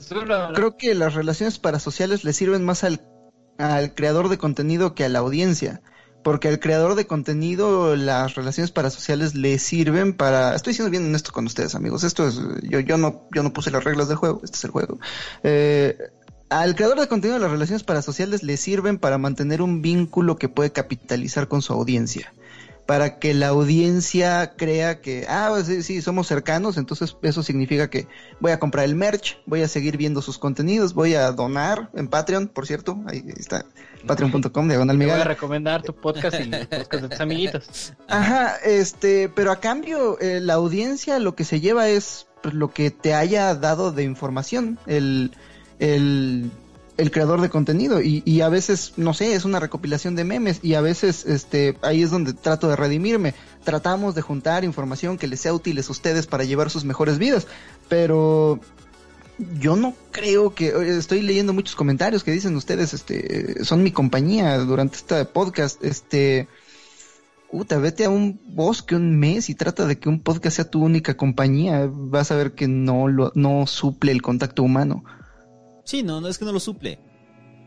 creo 0.54 0.78
que 0.78 0.96
las 0.96 1.14
relaciones 1.14 1.60
parasociales 1.60 2.24
le 2.24 2.34
sirven 2.34 2.64
más 2.66 2.84
al, 2.84 3.02
al 3.58 3.94
creador 3.94 4.30
de 4.30 4.38
contenido 4.38 4.96
que 4.96 5.06
a 5.06 5.10
la 5.10 5.20
audiencia. 5.20 5.82
Porque 6.24 6.48
al 6.48 6.60
creador 6.60 6.96
de 6.96 7.06
contenido 7.06 7.96
las 7.96 8.34
relaciones 8.34 8.72
parasociales 8.72 9.36
le 9.36 9.60
sirven 9.60 10.14
para... 10.16 10.56
Estoy 10.56 10.74
siendo 10.74 10.90
bien 10.90 11.06
honesto 11.06 11.32
con 11.32 11.46
ustedes, 11.46 11.76
amigos. 11.76 12.04
Esto 12.04 12.28
es... 12.28 12.42
Yo, 12.64 12.80
yo, 12.80 12.98
no, 12.98 13.28
yo 13.32 13.44
no 13.44 13.54
puse 13.54 13.70
las 13.70 13.84
reglas 13.84 14.08
del 14.08 14.18
juego. 14.18 14.42
Este 14.44 14.58
es 14.58 14.64
el 14.64 14.72
juego. 14.72 14.98
Eh, 15.44 15.96
al 16.50 16.76
creador 16.76 17.00
de 17.00 17.08
contenido 17.08 17.40
las 17.40 17.52
relaciones 17.52 17.84
parasociales 17.84 18.44
le 18.44 18.58
sirven 18.58 19.00
para 19.00 19.18
mantener 19.18 19.62
un 19.62 19.82
vínculo 19.82 20.38
que 20.38 20.50
puede 20.50 20.72
capitalizar 20.72 21.48
con 21.48 21.62
su 21.62 21.74
audiencia. 21.74 22.34
Para 22.86 23.18
que 23.18 23.34
la 23.34 23.48
audiencia 23.48 24.54
crea 24.56 25.02
que, 25.02 25.26
ah, 25.28 25.48
pues 25.50 25.66
sí, 25.66 25.82
sí, 25.82 26.04
somos 26.04 26.28
cercanos, 26.28 26.78
entonces 26.78 27.18
eso 27.24 27.42
significa 27.42 27.90
que 27.90 28.08
voy 28.40 28.52
a 28.52 28.60
comprar 28.60 28.86
el 28.86 28.94
merch, 28.94 29.40
voy 29.48 29.64
a 29.64 29.68
seguir 29.68 29.98
viendo 29.98 30.22
sus 30.22 30.38
contenidos, 30.38 30.94
voy 30.94 31.16
a 31.16 31.32
donar 31.32 31.90
en 31.96 32.08
Patreon, 32.08 32.48
por 32.48 32.68
cierto, 32.68 33.02
ahí 33.08 33.24
está, 33.38 33.66
patreon.com, 34.06 34.68
diagonal 34.68 34.98
voy 34.98 35.10
a 35.10 35.24
recomendar 35.24 35.82
tu 35.82 35.96
podcast 35.96 36.40
y 36.40 36.44
el 36.44 36.68
podcast 36.68 37.02
de 37.02 37.10
tus 37.10 37.20
amiguitos. 37.20 37.94
Ajá, 38.08 38.58
este, 38.64 39.30
pero 39.30 39.52
a 39.52 39.60
cambio, 39.60 40.20
eh, 40.20 40.40
la 40.40 40.54
audiencia 40.54 41.18
lo 41.18 41.34
que 41.34 41.44
se 41.44 41.62
lleva 41.62 41.88
es 41.90 42.28
pues, 42.44 42.54
lo 42.54 42.72
que 42.72 42.92
te 42.92 43.16
haya 43.16 43.56
dado 43.56 43.94
de 43.94 44.04
información 44.04 44.78
el, 44.86 45.32
el, 45.80 46.52
creador 47.12 47.42
de 47.42 47.50
contenido. 47.50 48.02
Y, 48.02 48.24
y 48.26 48.42
a 48.42 48.50
veces, 48.50 48.94
no 48.98 49.14
sé, 49.14 49.34
es 49.34 49.46
una 49.46 49.60
recopilación 49.60 50.16
de 50.16 50.24
memes. 50.24 50.60
Y 50.64 50.76
a 50.76 50.82
veces, 50.82 51.26
este, 51.26 51.78
ahí 51.82 52.04
es 52.04 52.12
donde 52.12 52.34
trato 52.34 52.68
de 52.68 52.76
redimirme. 52.76 53.34
Tratamos 53.64 54.16
de 54.16 54.22
juntar 54.22 54.64
información 54.64 55.18
que 55.18 55.28
les 55.28 55.42
sea 55.42 55.54
útil 55.54 55.78
a 55.78 55.92
ustedes 55.92 56.28
para 56.28 56.44
llevar 56.44 56.70
sus 56.70 56.86
mejores 56.86 57.18
vidas. 57.18 57.48
Pero 57.90 58.60
yo 59.60 59.76
no 59.76 59.94
creo 60.12 60.56
que 60.56 60.98
estoy 60.98 61.22
leyendo 61.22 61.54
muchos 61.54 61.76
comentarios 61.76 62.24
que 62.24 62.32
dicen 62.32 62.56
ustedes 62.56 62.94
este 62.94 63.66
son 63.66 63.84
mi 63.84 63.92
compañía 63.92 64.58
durante 64.60 64.96
este 64.96 65.26
podcast 65.26 65.84
este 65.84 66.48
Puta, 67.56 67.78
vete 67.78 68.04
a 68.04 68.10
un 68.10 68.38
bosque 68.48 68.98
un 68.98 69.18
mes 69.18 69.50
y 69.50 69.56
trata 69.56 69.86
de 69.86 69.98
que 69.98 70.10
un 70.10 70.20
podcast 70.20 70.58
sea 70.58 70.70
tu 70.70 70.84
única 70.84 71.16
compañía. 71.16 71.90
Vas 71.90 72.30
a 72.32 72.36
ver 72.36 72.52
que 72.52 72.68
no 72.68 73.08
lo, 73.08 73.32
no 73.34 73.66
suple 73.66 74.12
el 74.12 74.22
contacto 74.22 74.62
humano. 74.62 75.06
Sí, 75.86 76.04
no, 76.04 76.20
no 76.20 76.28
es 76.28 76.38
que 76.38 76.44
no 76.46 76.52
lo 76.52 76.60
suple. 76.60 77.00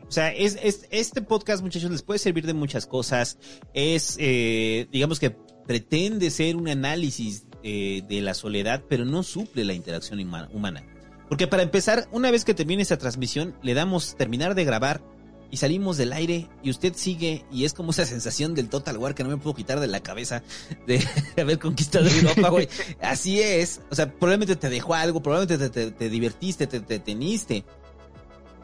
O 0.07 0.11
sea, 0.11 0.33
es, 0.33 0.59
es- 0.63 0.87
este 0.91 1.23
podcast, 1.23 1.63
muchachos, 1.63 1.91
les 1.91 2.03
puede 2.03 2.19
servir 2.19 2.47
de 2.47 2.55
muchas 2.55 2.87
cosas. 2.87 3.39
Es, 3.75 4.17
eh, 4.19 4.87
digamos 4.93 5.19
que 5.21 5.31
pretende 5.67 6.31
ser 6.31 6.57
un 6.57 6.69
análisis 6.69 7.45
eh, 7.63 8.03
de 8.09 8.21
la 8.21 8.35
soledad, 8.35 8.83
pero 8.89 9.05
no 9.05 9.23
suple 9.23 9.65
la 9.65 9.75
interacción 9.75 10.19
huma- 10.21 10.49
humana. 10.53 10.85
Porque 11.29 11.47
para 11.47 11.63
empezar, 11.63 12.09
una 12.11 12.31
vez 12.31 12.45
que 12.47 12.55
termine 12.55 12.83
esta 12.83 12.97
transmisión, 12.97 13.55
le 13.63 13.75
damos 13.75 14.17
terminar 14.17 14.55
de 14.55 14.65
grabar 14.65 15.03
y 15.51 15.59
salimos 15.59 15.97
del 15.99 16.13
aire 16.15 16.47
y 16.63 16.71
usted 16.71 16.93
sigue 16.95 17.45
y 17.53 17.65
es 17.65 17.73
como 17.75 17.91
esa 17.91 18.05
sensación 18.07 18.55
del 18.55 18.69
Total 18.71 18.97
War 18.99 19.15
que 19.15 19.25
no 19.25 19.31
me 19.31 19.37
puedo 19.39 19.55
quitar 19.55 19.79
de 19.81 19.87
la 19.89 20.01
cabeza 20.01 20.43
de 20.87 21.03
haber 21.41 21.59
conquistado 21.59 22.07
Europa, 22.23 22.49
güey. 22.49 22.69
Así 23.03 23.41
es. 23.41 23.83
O 23.91 23.95
sea, 23.95 24.11
probablemente 24.11 24.57
te 24.57 24.71
dejó 24.71 24.95
algo, 24.95 25.23
probablemente 25.23 25.69
te, 25.69 25.87
te- 25.87 25.91
te 25.91 26.09
divertiste, 26.09 26.67
te, 26.67 26.81
te 26.81 26.99
teniste. 26.99 27.65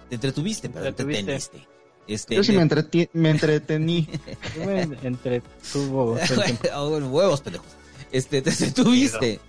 Te 0.08 0.15
entretuviste, 0.17 0.69
pero 0.69 0.83
te 0.85 0.88
Entretuviste. 0.88 1.24
teniste. 1.24 1.69
Este, 2.06 2.35
Yo 2.35 2.44
sí 2.44 2.53
de- 2.53 2.58
me, 2.58 2.65
entreti- 2.69 3.08
me 3.15 3.31
entretení. 3.31 4.06
Me 4.65 4.83
entretuvo. 5.03 6.19
Oh, 6.74 6.90
bueno, 6.90 7.08
huevos, 7.08 7.40
pendejos. 7.40 7.67
Este, 8.12 8.42
te 8.42 8.51
entretuviste. 8.51 9.40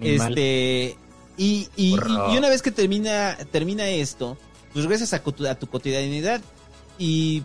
Este, 0.00 0.96
y, 1.36 1.68
y, 1.76 1.92
una 2.36 2.48
vez 2.48 2.62
que 2.62 2.70
termina, 2.70 3.36
termina 3.52 3.88
esto, 3.88 4.38
pues 4.72 4.84
regresas 4.86 5.12
a, 5.12 5.22
tu- 5.22 5.46
a 5.46 5.54
tu 5.54 5.66
cotidianidad 5.68 6.40
y 6.98 7.42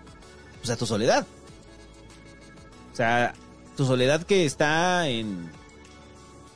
pues 0.60 0.70
a 0.70 0.78
tu 0.78 0.86
soledad. 0.86 1.26
O 2.92 2.96
sea, 2.96 3.34
tu 3.76 3.86
soledad 3.86 4.24
que 4.24 4.46
está 4.46 5.10
en, 5.10 5.50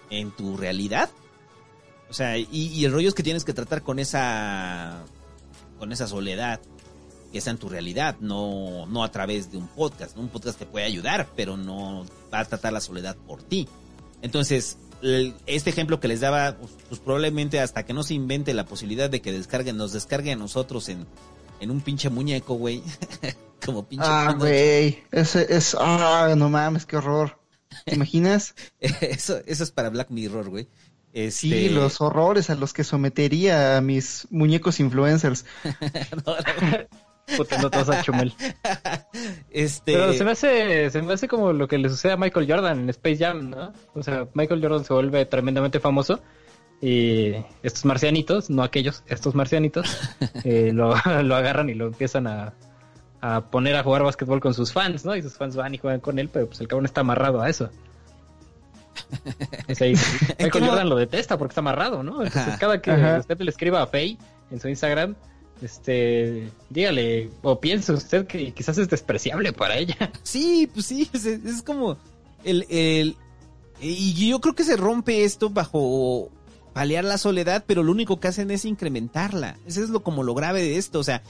en 0.10 0.32
tu 0.32 0.56
realidad. 0.56 1.10
O 2.10 2.14
sea, 2.14 2.38
y, 2.38 2.48
y 2.52 2.86
el 2.86 2.92
rollo 2.94 3.10
es 3.10 3.14
que 3.16 3.24
tienes 3.24 3.44
que 3.44 3.54
tratar 3.54 3.82
con 3.84 4.00
esa, 4.00 5.04
con 5.78 5.92
esa 5.92 6.08
soledad 6.08 6.60
que 7.32 7.40
está 7.40 7.52
en 7.52 7.58
tu 7.58 7.70
realidad, 7.70 8.16
no, 8.20 8.86
no 8.88 9.04
a 9.04 9.12
través 9.12 9.52
de 9.52 9.58
un 9.58 9.68
podcast. 9.68 10.16
¿no? 10.16 10.24
Un 10.24 10.30
podcast 10.30 10.58
te 10.58 10.66
puede 10.66 10.86
ayudar, 10.86 11.28
pero 11.36 11.58
no 11.58 12.06
va 12.34 12.40
a 12.40 12.46
tratar 12.46 12.74
la 12.74 12.82
soledad 12.82 13.16
por 13.28 13.44
ti. 13.44 13.68
Entonces, 14.22 14.78
este 15.46 15.70
ejemplo 15.70 16.00
que 16.00 16.08
les 16.08 16.22
daba, 16.22 16.58
pues, 16.58 16.72
pues, 16.88 17.00
probablemente 17.00 17.60
hasta 17.60 17.86
que 17.86 17.94
no 17.94 18.04
se 18.04 18.14
invente 18.14 18.54
la 18.54 18.66
posibilidad 18.66 19.10
de 19.10 19.22
que 19.22 19.32
descarguen, 19.32 19.78
nos 19.78 19.94
descarguen 19.94 20.40
a 20.40 20.42
nosotros 20.42 20.90
en, 20.90 21.06
en 21.60 21.72
un 21.72 21.82
pinche 21.82 22.10
muñeco, 22.10 22.56
güey. 22.56 22.82
Como 23.66 23.88
pinche 23.88 24.06
Ah, 24.08 24.34
güey. 24.38 25.04
Ese 25.12 25.46
es. 25.50 25.76
Ah, 25.80 26.34
no 26.38 26.50
mames, 26.50 26.86
qué 26.86 26.98
horror. 26.98 27.40
¿Te 27.86 27.96
imaginas? 27.96 28.56
Eso, 28.80 29.40
eso 29.46 29.64
es 29.64 29.72
para 29.72 29.90
Black 29.90 30.10
Mirror, 30.10 30.50
güey. 30.50 30.68
Este, 31.14 31.32
Sí, 31.32 31.70
los 31.70 32.02
horrores 32.02 32.50
a 32.50 32.56
los 32.56 32.74
que 32.74 32.84
sometería 32.84 33.78
a 33.78 33.82
mis 33.82 34.28
muñecos 34.30 34.80
influencers. 34.80 35.46
Puta, 37.38 37.62
no 37.62 37.70
te 37.70 37.78
vas 37.78 37.90
a 37.90 38.02
chumel. 38.04 38.34
este, 39.50 39.94
Pero 39.94 40.14
se 40.14 40.24
me 40.24 40.32
hace, 40.32 40.90
se 40.90 41.02
me 41.02 41.14
hace 41.14 41.28
como 41.28 41.52
lo 41.52 41.68
que 41.68 41.78
le 41.78 41.90
sucede 41.90 42.14
a 42.14 42.18
Michael 42.18 42.50
Jordan 42.50 42.80
en 42.80 42.90
Space 42.90 43.18
Jam, 43.18 43.50
¿no? 43.50 43.74
O 43.94 44.04
sea, 44.04 44.28
Michael 44.34 44.62
Jordan 44.62 44.86
se 44.86 44.94
vuelve 44.94 45.26
tremendamente 45.26 45.80
famoso 45.80 46.22
y 46.82 47.34
estos 47.64 47.84
marcianitos, 47.86 48.50
no 48.50 48.64
aquellos, 48.64 49.04
estos 49.08 49.36
marcianitos, 49.36 49.98
eh, 50.46 50.72
lo, 50.74 50.94
lo 51.24 51.36
agarran 51.36 51.70
y 51.70 51.74
lo 51.74 51.88
empiezan 51.88 52.28
a, 52.28 52.54
a 53.20 53.50
poner 53.50 53.76
a 53.76 53.84
jugar 53.84 54.04
básquetbol 54.04 54.40
con 54.40 54.54
sus 54.54 54.72
fans, 54.72 55.04
¿no? 55.04 55.16
Y 55.16 55.22
sus 55.22 55.38
fans 55.38 55.56
van 55.56 55.74
y 55.74 55.80
juegan 55.80 56.00
con 56.00 56.20
él, 56.20 56.30
pero 56.32 56.48
pues 56.48 56.62
el 56.62 56.68
cabrón 56.68 56.86
está 56.86 57.02
amarrado 57.02 57.42
a 57.42 57.50
eso. 57.50 57.70
Es 59.68 59.82
ahí. 59.82 59.96
Michael. 60.40 60.66
Jordan 60.66 60.90
lo 60.90 60.96
detesta 60.96 61.38
porque 61.38 61.52
está 61.52 61.60
amarrado, 61.62 62.04
¿no? 62.04 62.24
Entonces, 62.24 62.58
cada 62.58 62.82
que 62.82 62.92
Ajá. 62.92 63.20
usted 63.20 63.40
le 63.40 63.50
escriba 63.50 63.82
a 63.82 63.88
Faye 63.88 64.18
en 64.52 64.60
su 64.60 64.70
Instagram, 64.70 65.16
este, 65.62 66.50
dígale, 66.70 67.30
o 67.42 67.60
piense 67.60 67.92
usted 67.92 68.28
que 68.28 68.52
quizás 68.54 68.78
es 68.78 68.90
despreciable 68.90 69.54
para 69.54 69.78
ella. 69.78 70.12
Sí, 70.24 70.70
pues 70.74 70.86
sí, 70.86 71.10
es, 71.14 71.26
es 71.26 71.62
como 71.62 71.98
el, 72.44 72.66
el... 72.70 73.16
Y 73.80 74.30
yo 74.30 74.40
creo 74.40 74.56
que 74.56 74.64
se 74.64 74.78
rompe 74.78 75.24
esto 75.24 75.50
bajo 75.50 76.32
paliar 76.74 77.04
la 77.04 77.18
soledad, 77.18 77.64
pero 77.68 77.84
lo 77.84 77.92
único 77.92 78.20
que 78.20 78.28
hacen 78.28 78.52
es 78.52 78.66
incrementarla. 78.66 79.58
Eso 79.66 79.84
es 79.84 79.90
lo 79.90 80.04
como 80.04 80.24
lo 80.24 80.34
grave 80.34 80.62
de 80.62 80.78
esto, 80.78 81.00
o 81.00 81.04
sea, 81.04 81.24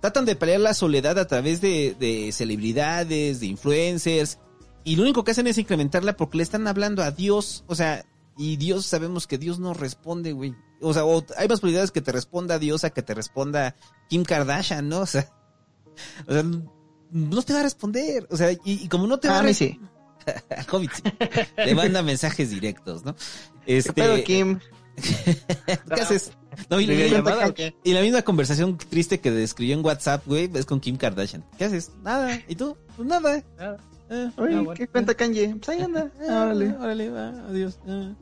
tratan 0.00 0.24
de 0.24 0.36
paliar 0.36 0.60
la 0.60 0.74
soledad 0.74 1.18
a 1.18 1.26
través 1.26 1.60
de, 1.60 1.96
de 1.98 2.32
celebridades, 2.32 3.40
de 3.40 3.46
influencers, 3.46 4.38
y 4.84 4.96
lo 4.96 5.02
único 5.02 5.24
que 5.24 5.30
hacen 5.32 5.46
es 5.46 5.58
incrementarla 5.58 6.16
porque 6.16 6.38
le 6.38 6.42
están 6.42 6.66
hablando 6.66 7.02
a 7.02 7.10
Dios, 7.10 7.64
o 7.66 7.74
sea, 7.74 8.04
Y 8.36 8.56
Dios, 8.56 8.86
sabemos 8.86 9.26
que 9.26 9.36
Dios 9.38 9.58
no 9.58 9.74
responde, 9.74 10.32
güey. 10.32 10.54
O 10.80 10.94
sea, 10.94 11.04
o 11.04 11.22
hay 11.36 11.46
más 11.48 11.60
probabilidades 11.60 11.90
que 11.90 12.00
te 12.00 12.10
responda 12.12 12.58
Dios 12.58 12.84
a 12.84 12.90
que 12.90 13.02
te 13.02 13.12
responda 13.12 13.76
Kim 14.08 14.24
Kardashian, 14.24 14.88
¿no? 14.88 15.00
O 15.02 15.06
sea, 15.06 15.28
o 16.26 16.32
sea 16.32 16.42
no 17.10 17.42
te 17.42 17.52
va 17.52 17.60
a 17.60 17.62
responder. 17.64 18.26
O 18.30 18.36
sea, 18.36 18.52
y, 18.52 18.58
y 18.64 18.88
como 18.88 19.06
no 19.06 19.18
te 19.18 19.28
va 19.28 19.34
Ah, 19.34 19.36
a 19.38 19.40
a 19.40 19.42
mí 19.42 19.48
responder. 19.48 19.78
sí. 20.26 20.40
Al 20.56 20.66
Hobbit 20.70 20.90
sí. 20.92 21.02
Le 21.56 21.74
manda 21.74 22.02
mensajes 22.02 22.50
directos, 22.50 23.04
¿no? 23.04 23.14
Este, 23.66 23.92
¿Qué 23.92 24.02
pedo, 24.02 24.24
Kim? 24.24 24.58
¿Qué 25.94 26.00
haces? 26.00 26.32
No, 26.70 26.80
y, 26.80 26.84
y- 26.84 26.86
¿Videollamada 26.88 27.48
o 27.48 27.54
qué? 27.54 27.74
y 27.84 27.92
la 27.92 28.00
misma 28.02 28.22
conversación 28.22 28.78
triste 28.78 29.20
que 29.20 29.30
describió 29.30 29.74
en 29.76 29.84
WhatsApp, 29.84 30.26
güey, 30.26 30.50
es 30.54 30.66
con 30.66 30.80
Kim 30.80 30.96
Kardashian. 30.96 31.44
¿Qué 31.58 31.64
haces? 31.64 31.90
Nada. 32.02 32.40
¿Y 32.48 32.54
tú? 32.54 32.76
Pues 32.96 33.08
nada. 33.08 33.42
Nada. 33.58 33.76
Oye, 34.10 34.30
Ah, 34.36 34.60
bueno. 34.60 34.74
¿qué 34.74 34.88
cuenta 34.88 35.14
Kanye? 35.14 35.54
Pues 35.56 35.68
ahí 35.68 35.82
anda. 35.82 36.10
ah, 36.28 36.42
Órale. 36.46 36.72
órale, 36.76 37.10
va, 37.10 37.28
adiós. 37.48 37.78
ah. 37.88 38.12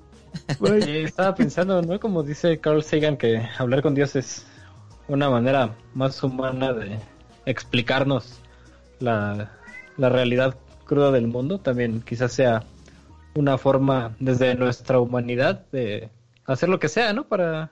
Eh, 0.86 1.04
estaba 1.04 1.34
pensando, 1.34 1.80
¿no? 1.82 1.98
Como 1.98 2.22
dice 2.22 2.58
Carl 2.60 2.82
Sagan, 2.82 3.16
que 3.16 3.42
hablar 3.58 3.80
con 3.82 3.94
Dios 3.94 4.14
es 4.14 4.46
una 5.08 5.30
manera 5.30 5.74
más 5.94 6.22
humana 6.22 6.72
de 6.74 6.98
explicarnos 7.46 8.38
la, 9.00 9.50
la 9.96 10.08
realidad 10.10 10.54
cruda 10.84 11.10
del 11.10 11.26
mundo. 11.28 11.58
También 11.58 12.02
quizás 12.02 12.32
sea 12.32 12.62
una 13.34 13.56
forma 13.56 14.14
desde 14.20 14.54
nuestra 14.54 15.00
humanidad 15.00 15.64
de 15.72 16.10
hacer 16.44 16.68
lo 16.68 16.78
que 16.78 16.88
sea, 16.88 17.12
¿no? 17.14 17.24
Para, 17.26 17.70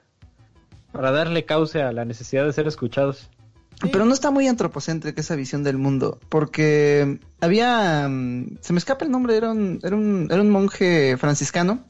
para 0.93 1.11
darle 1.11 1.45
cauce 1.45 1.83
a 1.83 1.93
la 1.93 2.05
necesidad 2.07 2.47
de 2.47 2.53
ser 2.55 2.67
escuchados. 2.67 3.29
Pero 3.93 4.05
no 4.07 4.15
está 4.15 4.31
muy 4.31 4.49
antropocéntrica 4.49 5.21
esa 5.21 5.37
visión 5.37 5.63
del 5.63 5.77
mundo, 5.77 6.19
porque 6.29 7.19
había, 7.41 8.09
mm, 8.09 8.59
se 8.61 8.73
me 8.73 8.79
escapa 8.79 9.05
el 9.05 9.11
nombre, 9.11 9.37
era 9.37 9.51
un, 9.51 9.81
era 9.83 9.95
un, 9.95 10.29
era 10.31 10.41
un 10.41 10.51
monje 10.51 11.17
franciscano 11.19 11.85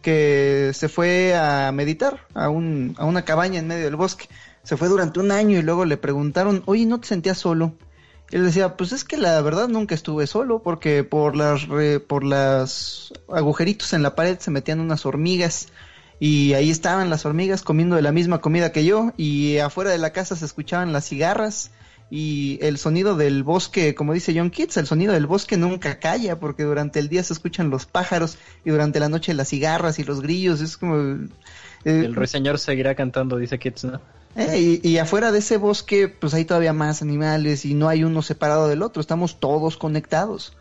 que 0.00 0.70
se 0.74 0.88
fue 0.88 1.34
a 1.34 1.72
meditar 1.72 2.20
a, 2.34 2.50
un, 2.50 2.94
a 2.98 3.04
una 3.04 3.24
cabaña 3.24 3.58
en 3.58 3.66
medio 3.66 3.84
del 3.84 3.96
bosque. 3.96 4.28
Se 4.62 4.76
fue 4.76 4.88
durante 4.88 5.18
un 5.20 5.30
año 5.30 5.58
y 5.58 5.62
luego 5.62 5.84
le 5.84 5.96
preguntaron, 5.96 6.62
oye, 6.66 6.86
¿no 6.86 7.00
te 7.00 7.08
sentías 7.08 7.38
solo? 7.38 7.74
Y 8.30 8.36
él 8.36 8.44
decía, 8.44 8.76
pues 8.76 8.92
es 8.92 9.04
que 9.04 9.16
la 9.16 9.40
verdad 9.42 9.68
nunca 9.68 9.94
estuve 9.94 10.26
solo, 10.26 10.62
porque 10.62 11.04
por 11.04 11.36
las, 11.36 11.68
re- 11.68 12.00
por 12.00 12.24
las 12.24 13.12
agujeritos 13.32 13.92
en 13.92 14.02
la 14.02 14.14
pared 14.14 14.38
se 14.38 14.50
metían 14.50 14.80
unas 14.80 15.04
hormigas 15.04 15.68
y 16.20 16.52
ahí 16.54 16.70
estaban 16.70 17.10
las 17.10 17.26
hormigas 17.26 17.62
comiendo 17.62 17.96
de 17.96 18.02
la 18.02 18.12
misma 18.12 18.40
comida 18.40 18.72
que 18.72 18.84
yo 18.84 19.12
y 19.16 19.58
afuera 19.58 19.90
de 19.90 19.98
la 19.98 20.12
casa 20.12 20.36
se 20.36 20.44
escuchaban 20.44 20.92
las 20.92 21.06
cigarras 21.08 21.70
y 22.10 22.58
el 22.62 22.78
sonido 22.78 23.16
del 23.16 23.42
bosque, 23.42 23.94
como 23.94 24.12
dice 24.12 24.32
John 24.36 24.50
Keats, 24.50 24.76
el 24.76 24.86
sonido 24.86 25.12
del 25.12 25.26
bosque 25.26 25.56
nunca 25.56 25.98
calla 25.98 26.38
porque 26.38 26.62
durante 26.62 27.00
el 27.00 27.08
día 27.08 27.22
se 27.22 27.32
escuchan 27.32 27.70
los 27.70 27.86
pájaros 27.86 28.38
y 28.64 28.70
durante 28.70 29.00
la 29.00 29.08
noche 29.08 29.34
las 29.34 29.48
cigarras 29.48 29.98
y 29.98 30.04
los 30.04 30.20
grillos, 30.20 30.60
es 30.60 30.76
como... 30.76 30.96
eh, 30.98 31.26
El 31.84 32.14
ruiseñor 32.14 32.58
seguirá 32.58 32.94
cantando, 32.94 33.36
dice 33.36 33.58
Kids, 33.58 33.84
¿no? 33.84 34.00
eh, 34.36 34.80
y, 34.82 34.88
y 34.88 34.98
afuera 34.98 35.32
de 35.32 35.38
ese 35.38 35.56
bosque 35.56 36.08
pues 36.08 36.34
hay 36.34 36.44
todavía 36.44 36.72
más 36.72 37.02
animales 37.02 37.64
y 37.64 37.74
no 37.74 37.88
hay 37.88 38.04
uno 38.04 38.22
separado 38.22 38.68
del 38.68 38.82
otro, 38.82 39.00
estamos 39.00 39.40
todos 39.40 39.76
conectados. 39.76 40.56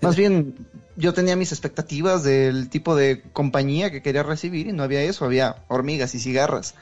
Más 0.00 0.16
bien, 0.16 0.54
yo 1.00 1.12
tenía 1.14 1.34
mis 1.36 1.50
expectativas 1.52 2.22
del 2.22 2.68
tipo 2.68 2.94
de 2.94 3.22
compañía 3.32 3.90
que 3.90 4.02
quería 4.02 4.22
recibir 4.22 4.66
y 4.68 4.72
no 4.72 4.82
había 4.82 5.02
eso, 5.02 5.24
había 5.24 5.56
hormigas 5.68 6.14
y 6.14 6.20
cigarras. 6.20 6.74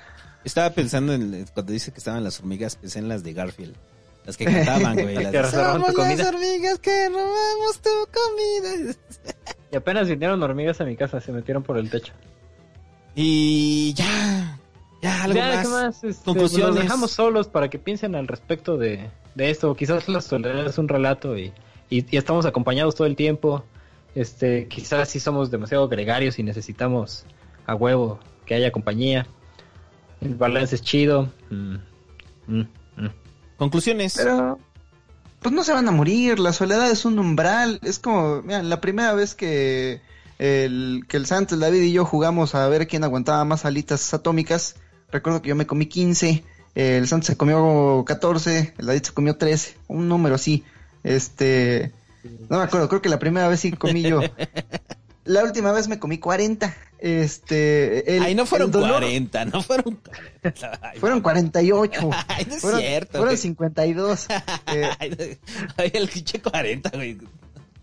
Estaba 0.45 0.71
pensando 0.71 1.13
en 1.15 1.47
cuando 1.55 1.73
dice 1.73 1.93
que 1.93 1.99
estaban 1.99 2.23
las 2.25 2.39
hormigas, 2.41 2.77
pensé 2.77 2.99
en 2.99 3.09
las 3.09 3.23
de 3.23 3.33
Garfield. 3.33 3.75
Las 4.25 4.37
que 4.37 4.45
cantaban, 4.47 4.95
güey. 4.95 5.15
las 5.15 5.33
Que 5.33 5.41
tu 5.43 5.49
Somos 5.49 5.89
las 5.89 5.95
comida". 5.95 6.29
hormigas 6.29 6.79
que 6.81 7.09
robamos 7.09 7.81
tu 7.83 7.91
comida. 8.13 8.95
Y 9.73 9.77
apenas 9.77 10.09
vinieron 10.09 10.43
hormigas 10.43 10.81
a 10.81 10.85
mi 10.85 10.97
casa, 10.97 11.21
se 11.21 11.33
metieron 11.33 11.63
por 11.63 11.79
el 11.79 11.89
techo. 11.91 12.13
Y 13.15 13.95
ya, 13.95 14.59
ya, 15.03 15.25
algo 15.25 15.35
Ya, 15.37 15.47
más. 15.55 15.63
¿qué 15.67 15.69
más? 15.73 16.05
Este, 16.05 16.25
Conclusiones. 16.25 16.75
Los 16.75 16.83
dejamos 16.85 17.11
solos 17.11 17.49
para 17.49 17.69
que 17.69 17.79
piensen 17.79 18.15
al 18.15 18.29
respecto 18.29 18.77
de, 18.77 19.11
de 19.35 19.51
esto. 19.51 19.75
Quizás 19.75 20.09
la 20.09 20.21
soledad 20.21 20.67
es 20.67 20.79
un 20.79 20.89
relato 20.89 21.37
y, 21.37 21.53
y, 21.91 22.05
y 22.11 22.17
estamos 22.17 22.47
acompañados 22.47 22.95
todo 22.95 23.07
el 23.07 23.17
tiempo. 23.17 23.65
Este, 24.15 24.67
quizás 24.69 25.09
sí 25.09 25.21
somos 25.21 25.51
demasiado 25.51 25.89
gregarios 25.89 26.39
y 26.39 26.43
necesitamos 26.43 27.25
a 27.67 27.75
huevo 27.75 28.19
que 28.47 28.55
haya 28.55 28.73
compañía. 28.73 29.27
El 30.21 30.35
balance 30.35 30.75
es 30.75 30.83
chido. 30.83 31.31
Mm, 31.51 31.77
mm, 32.47 32.61
mm. 32.97 33.11
Conclusiones. 33.57 34.15
Pero, 34.17 34.59
pues 35.41 35.55
no 35.55 35.63
se 35.63 35.73
van 35.73 35.87
a 35.89 35.93
morir, 35.93 36.39
la 36.39 36.53
soledad 36.53 36.91
es 36.91 37.05
un 37.05 37.19
umbral, 37.19 37.79
es 37.83 37.99
como, 37.99 38.43
mira, 38.43 38.63
la 38.63 38.81
primera 38.81 39.15
vez 39.15 39.35
que 39.35 40.01
el, 40.39 41.05
que 41.09 41.17
el 41.17 41.27
Santos, 41.27 41.55
el 41.55 41.61
David 41.61 41.83
y 41.83 41.93
yo 41.93 42.05
jugamos 42.05 42.55
a 42.55 42.67
ver 42.69 42.89
quién 42.89 43.05
aguantaba 43.05 43.45
más 43.45 43.65
alitas 43.65 44.13
atómicas, 44.15 44.77
recuerdo 45.13 45.43
que 45.43 45.51
yo 45.51 45.57
me 45.57 45.67
comí 45.67 45.87
15, 45.87 46.45
el 46.75 47.07
Santos 47.07 47.29
se 47.29 47.37
comió 47.37 48.05
14, 48.05 48.75
el 48.79 48.87
David 48.87 49.03
se 49.03 49.13
comió 49.13 49.37
13, 49.37 49.77
un 49.89 50.09
número 50.09 50.35
así, 50.35 50.65
este, 51.05 51.93
no 52.49 52.59
me 52.59 52.65
acuerdo, 52.65 52.89
creo 52.89 53.03
que 53.03 53.09
la 53.09 53.19
primera 53.19 53.49
vez 53.49 53.61
sí 53.61 53.73
comí 53.73 54.03
yo. 54.03 54.21
La 55.25 55.45
última 55.45 55.73
vez 55.73 55.89
me 55.89 55.99
comí 55.99 56.17
40. 56.19 56.75
Este, 57.01 58.17
el, 58.17 58.23
Ay, 58.23 58.35
no 58.35 58.47
fueron 58.47 58.69
el 58.69 58.73
dolor- 58.73 59.01
40, 59.03 59.45
no 59.45 59.63
fueron 59.63 59.97
40. 60.43 60.79
Ay, 60.83 60.99
Fueron 60.99 61.21
48. 61.21 62.11
Ay, 62.29 62.47
no 62.49 62.55
es 62.55 62.61
fueron, 62.63 62.81
cierto, 62.81 63.11
Fueron 63.19 63.27
güey. 63.27 63.37
52. 63.37 64.27
Eh, 64.73 64.89
Ay, 65.77 65.91
el 65.93 66.09
pinche 66.09 66.41
40, 66.41 66.91
güey. 66.95 67.19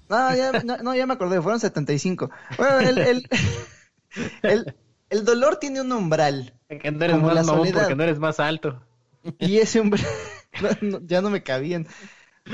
No, 0.09 0.35
ya, 0.35 0.51
no, 0.63 0.77
no, 0.77 0.95
ya 0.95 1.05
me 1.05 1.13
acordé, 1.13 1.39
fueron 1.39 1.59
75. 1.59 2.31
Bueno, 2.57 2.79
el, 2.79 2.97
el, 2.97 3.29
el, 4.41 4.75
el 5.11 5.23
dolor 5.25 5.57
tiene 5.57 5.81
un 5.81 5.91
umbral. 5.91 6.53
Que 6.67 6.91
no 6.91 7.05
eres 7.05 7.17
más 7.17 7.35
mamón 7.45 7.45
soledad. 7.59 7.79
porque 7.81 7.95
no 7.95 8.03
eres 8.03 8.17
más 8.17 8.39
alto. 8.39 8.81
Y 9.37 9.57
ese 9.59 9.81
umbral, 9.81 10.03
no, 10.61 10.69
no, 10.81 10.99
ya 11.05 11.21
no 11.21 11.29
me 11.29 11.43
cabían. 11.43 11.87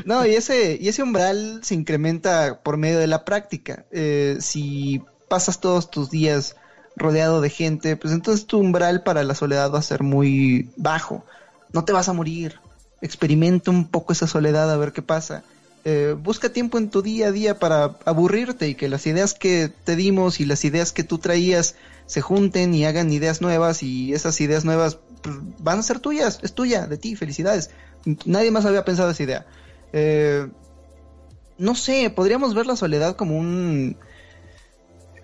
No, 0.06 0.26
y 0.26 0.36
ese, 0.36 0.78
y 0.80 0.88
ese 0.88 1.04
umbral 1.04 1.62
se 1.64 1.76
incrementa 1.76 2.62
por 2.64 2.78
medio 2.78 3.00
de 3.00 3.08
la 3.08 3.26
práctica. 3.26 3.86
Eh, 3.92 4.38
si 4.40 5.02
pasas 5.28 5.60
todos 5.60 5.92
tus 5.92 6.10
días 6.10 6.56
rodeado 6.96 7.42
de 7.42 7.50
gente, 7.50 7.96
pues 7.98 8.14
entonces 8.14 8.46
tu 8.46 8.60
umbral 8.60 9.04
para 9.04 9.24
la 9.24 9.36
soledad 9.36 9.72
va 9.72 9.80
a 9.80 9.84
ser 9.84 10.04
muy 10.04 10.70
bajo. 10.78 11.26
No 11.74 11.84
te 11.84 11.94
vas 11.94 12.10
a 12.10 12.14
morir. 12.14 12.60
Experimenta 13.02 13.72
un 13.72 13.88
poco 13.88 14.14
esa 14.14 14.28
soledad 14.28 14.72
a 14.72 14.78
ver 14.78 14.94
qué 14.94 15.02
pasa. 15.02 15.44
Eh, 15.84 16.16
busca 16.18 16.50
tiempo 16.50 16.78
en 16.78 16.90
tu 16.90 17.02
día 17.02 17.28
a 17.28 17.32
día 17.32 17.58
para 17.58 17.98
aburrirte 18.06 18.70
y 18.70 18.76
que 18.76 18.88
las 18.88 19.08
ideas 19.08 19.34
que 19.34 19.72
te 19.84 19.96
dimos 19.96 20.40
y 20.40 20.46
las 20.46 20.64
ideas 20.64 20.92
que 20.92 21.04
tú 21.04 21.18
traías 21.18 21.76
se 22.06 22.22
junten 22.22 22.74
y 22.74 22.86
hagan 22.86 23.12
ideas 23.12 23.42
nuevas 23.42 23.82
y 23.82 24.14
esas 24.14 24.40
ideas 24.42 24.64
nuevas 24.64 25.00
pues, 25.24 25.36
van 25.60 25.80
a 25.80 25.84
ser 25.84 26.00
tuyas, 26.00 26.40
es 26.44 26.54
tuya, 26.54 26.86
de 26.86 26.98
ti, 26.98 27.16
felicidades. 27.16 27.72
Nadie 28.26 28.52
más 28.52 28.66
había 28.66 28.86
pensado 28.86 29.10
esa 29.10 29.24
idea. 29.24 29.46
Eh, 29.94 30.48
no 31.58 31.76
sé, 31.76 32.10
podríamos 32.10 32.54
ver 32.54 32.66
la 32.66 32.76
soledad 32.76 33.16
como 33.16 33.38
un... 33.38 33.98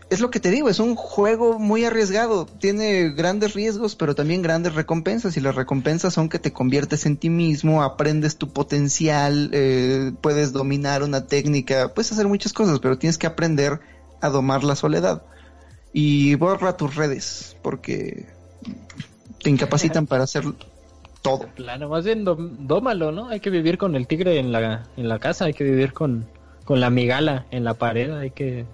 Es 0.09 0.21
lo 0.21 0.31
que 0.31 0.39
te 0.39 0.51
digo, 0.51 0.69
es 0.69 0.79
un 0.79 0.95
juego 0.95 1.59
muy 1.59 1.83
arriesgado. 1.83 2.45
Tiene 2.45 3.09
grandes 3.09 3.55
riesgos, 3.55 3.95
pero 3.95 4.15
también 4.15 4.41
grandes 4.41 4.73
recompensas. 4.73 5.35
Y 5.35 5.41
las 5.41 5.55
recompensas 5.55 6.13
son 6.13 6.29
que 6.29 6.39
te 6.39 6.53
conviertes 6.53 7.05
en 7.05 7.17
ti 7.17 7.29
mismo, 7.29 7.83
aprendes 7.83 8.37
tu 8.37 8.53
potencial, 8.53 9.49
eh, 9.51 10.13
puedes 10.21 10.53
dominar 10.53 11.03
una 11.03 11.27
técnica, 11.27 11.93
puedes 11.93 12.11
hacer 12.13 12.27
muchas 12.27 12.53
cosas, 12.53 12.79
pero 12.79 12.97
tienes 12.97 13.17
que 13.17 13.27
aprender 13.27 13.81
a 14.21 14.29
domar 14.29 14.63
la 14.63 14.77
soledad. 14.77 15.23
Y 15.91 16.35
borra 16.35 16.77
tus 16.77 16.95
redes, 16.95 17.57
porque 17.61 18.27
te 19.41 19.49
incapacitan 19.49 20.07
para 20.07 20.23
hacer 20.23 20.45
todo. 21.21 21.47
Plano, 21.55 21.89
más 21.89 22.05
bien 22.05 22.23
dómalo, 22.23 23.11
¿no? 23.11 23.29
Hay 23.29 23.39
que 23.39 23.49
vivir 23.49 23.77
con 23.77 23.95
el 23.95 24.07
tigre 24.07 24.39
en 24.39 24.51
la, 24.51 24.87
en 24.97 25.09
la 25.09 25.19
casa, 25.19 25.45
hay 25.45 25.53
que 25.53 25.63
vivir 25.63 25.93
con, 25.93 26.25
con 26.65 26.79
la 26.79 26.89
migala 26.89 27.45
en 27.51 27.63
la 27.63 27.73
pared, 27.73 28.11
hay 28.11 28.31
que 28.31 28.65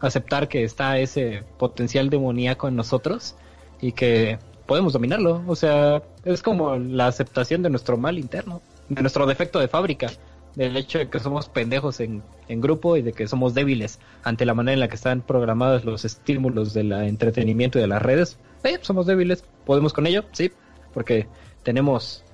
aceptar 0.00 0.48
que 0.48 0.64
está 0.64 0.98
ese 0.98 1.44
potencial 1.58 2.10
demoníaco 2.10 2.68
en 2.68 2.76
nosotros 2.76 3.36
y 3.80 3.92
que 3.92 4.38
podemos 4.66 4.92
dominarlo. 4.92 5.42
O 5.46 5.56
sea, 5.56 6.02
es 6.24 6.42
como 6.42 6.76
la 6.76 7.06
aceptación 7.06 7.62
de 7.62 7.70
nuestro 7.70 7.96
mal 7.96 8.18
interno, 8.18 8.62
de 8.88 9.02
nuestro 9.02 9.26
defecto 9.26 9.58
de 9.58 9.68
fábrica, 9.68 10.10
del 10.54 10.76
hecho 10.76 10.98
de 10.98 11.08
que 11.08 11.20
somos 11.20 11.48
pendejos 11.48 12.00
en, 12.00 12.22
en 12.48 12.60
grupo 12.60 12.96
y 12.96 13.02
de 13.02 13.12
que 13.12 13.28
somos 13.28 13.54
débiles 13.54 14.00
ante 14.22 14.44
la 14.44 14.54
manera 14.54 14.74
en 14.74 14.80
la 14.80 14.88
que 14.88 14.96
están 14.96 15.22
programados 15.22 15.84
los 15.84 16.04
estímulos 16.04 16.74
del 16.74 16.92
entretenimiento 16.92 17.78
y 17.78 17.82
de 17.82 17.88
las 17.88 18.02
redes. 18.02 18.38
Sí, 18.64 18.70
somos 18.82 19.06
débiles, 19.06 19.44
podemos 19.64 19.92
con 19.92 20.06
ello, 20.06 20.24
sí, 20.32 20.50
porque 20.92 21.26
tenemos 21.62 22.24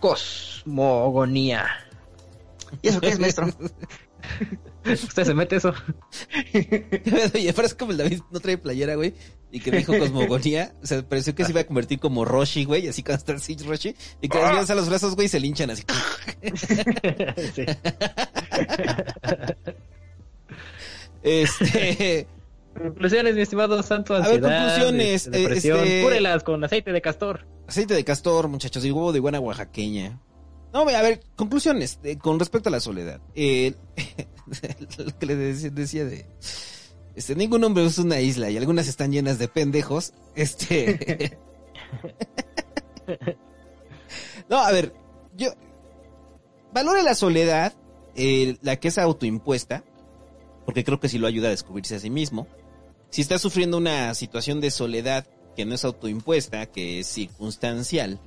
cosmogonía. 0.00 1.66
¿Y 2.80 2.88
eso 2.88 3.00
qué 3.00 3.08
es, 3.08 3.18
maestro? 3.18 3.46
¿Usted 4.84 5.24
se 5.24 5.34
mete 5.34 5.56
eso? 5.56 5.72
Oye, 7.34 7.48
es 7.48 7.74
como 7.74 7.92
el 7.92 7.98
David 7.98 8.20
no 8.30 8.40
trae 8.40 8.58
playera, 8.58 8.94
güey. 8.96 9.14
Y 9.50 9.60
que 9.60 9.70
dijo 9.70 9.96
cosmogonía. 9.98 10.74
O 10.82 10.86
sea, 10.86 11.06
pareció 11.06 11.34
que 11.34 11.44
se 11.44 11.50
iba 11.50 11.60
a 11.60 11.64
convertir 11.64 12.00
como 12.00 12.24
Roshi, 12.24 12.64
güey. 12.64 12.88
Así 12.88 13.02
cuando 13.02 13.18
está 13.18 13.34
así 13.34 13.56
Roshi. 13.56 13.94
Y 14.22 14.28
que 14.28 14.38
Ah. 14.38 14.64
a 14.66 14.74
los 14.74 14.88
brazos, 14.88 15.14
güey, 15.14 15.26
y 15.26 15.28
se 15.28 15.40
linchan 15.40 15.70
así. 15.70 15.84
Sí. 17.54 17.64
Este. 21.22 22.26
Conclusiones, 22.76 23.34
mi 23.34 23.42
estimado 23.42 23.82
Santo. 23.82 24.14
A 24.14 24.26
ver, 24.26 24.40
conclusiones, 24.40 25.26
este, 25.26 25.38
depresión. 25.38 25.78
este- 25.80 26.02
Cúrelas 26.02 26.42
con 26.42 26.64
aceite 26.64 26.92
de 26.92 27.00
castor. 27.00 27.46
Aceite 27.66 27.94
de 27.94 28.04
castor, 28.04 28.48
muchachos, 28.48 28.84
y 28.84 28.90
huevo 28.90 29.12
de 29.12 29.20
buena 29.20 29.40
oaxaqueña. 29.40 30.20
No, 30.72 30.80
a 30.80 31.02
ver, 31.02 31.20
conclusiones 31.36 31.98
eh, 32.02 32.16
con 32.16 32.38
respecto 32.38 32.70
a 32.70 32.72
la 32.72 32.80
soledad. 32.80 33.20
Eh, 33.34 33.74
lo 34.98 35.18
que 35.18 35.26
le 35.26 35.36
decía, 35.36 35.70
decía 35.70 36.04
de... 36.04 36.26
Este, 37.14 37.36
ningún 37.36 37.62
hombre 37.62 37.84
es 37.84 37.98
una 37.98 38.20
isla 38.20 38.48
y 38.48 38.56
algunas 38.56 38.88
están 38.88 39.12
llenas 39.12 39.38
de 39.38 39.48
pendejos. 39.48 40.14
Este... 40.34 41.38
no, 44.48 44.58
a 44.58 44.72
ver, 44.72 44.94
yo... 45.36 45.50
Valore 46.72 47.02
la 47.02 47.14
soledad, 47.14 47.74
eh, 48.16 48.56
la 48.62 48.76
que 48.76 48.88
es 48.88 48.96
autoimpuesta, 48.96 49.84
porque 50.64 50.84
creo 50.84 51.00
que 51.00 51.10
sí 51.10 51.18
lo 51.18 51.26
ayuda 51.26 51.48
a 51.48 51.50
descubrirse 51.50 51.96
a 51.96 51.98
sí 51.98 52.08
mismo. 52.08 52.46
Si 53.12 53.20
está 53.20 53.38
sufriendo 53.38 53.76
una 53.76 54.14
situación 54.14 54.62
de 54.62 54.70
soledad 54.70 55.26
que 55.54 55.66
no 55.66 55.74
es 55.74 55.84
autoimpuesta, 55.84 56.64
que 56.64 57.00
es 57.00 57.06
circunstancial, 57.06 58.18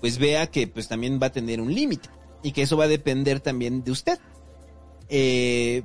pues 0.00 0.18
vea 0.18 0.46
que 0.46 0.68
pues 0.68 0.86
también 0.86 1.18
va 1.20 1.26
a 1.26 1.32
tener 1.32 1.60
un 1.60 1.74
límite 1.74 2.08
y 2.40 2.52
que 2.52 2.62
eso 2.62 2.76
va 2.76 2.84
a 2.84 2.88
depender 2.88 3.40
también 3.40 3.82
de 3.82 3.90
usted. 3.90 4.20
Eh, 5.08 5.82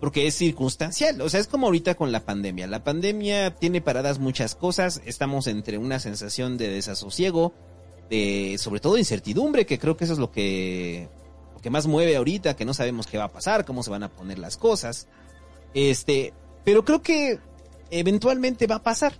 porque 0.00 0.26
es 0.26 0.34
circunstancial, 0.34 1.20
o 1.20 1.28
sea, 1.28 1.38
es 1.38 1.46
como 1.46 1.66
ahorita 1.66 1.94
con 1.94 2.10
la 2.10 2.24
pandemia. 2.24 2.66
La 2.66 2.82
pandemia 2.82 3.54
tiene 3.54 3.80
paradas 3.80 4.18
muchas 4.18 4.56
cosas, 4.56 5.00
estamos 5.06 5.46
entre 5.46 5.78
una 5.78 6.00
sensación 6.00 6.58
de 6.58 6.70
desasosiego, 6.70 7.52
de 8.10 8.56
sobre 8.58 8.80
todo 8.80 8.98
incertidumbre, 8.98 9.66
que 9.66 9.78
creo 9.78 9.96
que 9.96 10.02
eso 10.02 10.14
es 10.14 10.18
lo 10.18 10.32
que 10.32 11.08
lo 11.54 11.60
que 11.60 11.70
más 11.70 11.86
mueve 11.86 12.16
ahorita, 12.16 12.56
que 12.56 12.64
no 12.64 12.74
sabemos 12.74 13.06
qué 13.06 13.18
va 13.18 13.24
a 13.24 13.32
pasar, 13.32 13.64
cómo 13.64 13.84
se 13.84 13.90
van 13.90 14.02
a 14.02 14.08
poner 14.08 14.40
las 14.40 14.56
cosas. 14.56 15.06
Este, 15.74 16.32
pero 16.64 16.84
creo 16.84 17.02
que 17.02 17.38
eventualmente 17.90 18.66
va 18.66 18.76
a 18.76 18.82
pasar. 18.82 19.14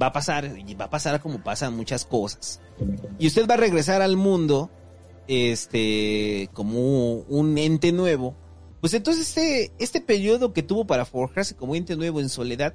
Va 0.00 0.06
a 0.06 0.12
pasar 0.12 0.58
y 0.66 0.74
va 0.74 0.86
a 0.86 0.90
pasar 0.90 1.20
como 1.20 1.42
pasan 1.42 1.76
muchas 1.76 2.04
cosas. 2.04 2.60
Y 3.18 3.26
usted 3.26 3.48
va 3.48 3.54
a 3.54 3.58
regresar 3.58 4.02
al 4.02 4.16
mundo 4.16 4.70
este 5.28 6.50
como 6.52 7.14
un 7.28 7.56
ente 7.58 7.92
nuevo. 7.92 8.34
Pues 8.80 8.94
entonces 8.94 9.28
este 9.28 9.72
este 9.78 10.00
periodo 10.00 10.52
que 10.52 10.62
tuvo 10.62 10.86
para 10.86 11.04
forjarse 11.04 11.54
como 11.54 11.74
ente 11.74 11.96
nuevo 11.96 12.20
en 12.20 12.28
soledad 12.28 12.74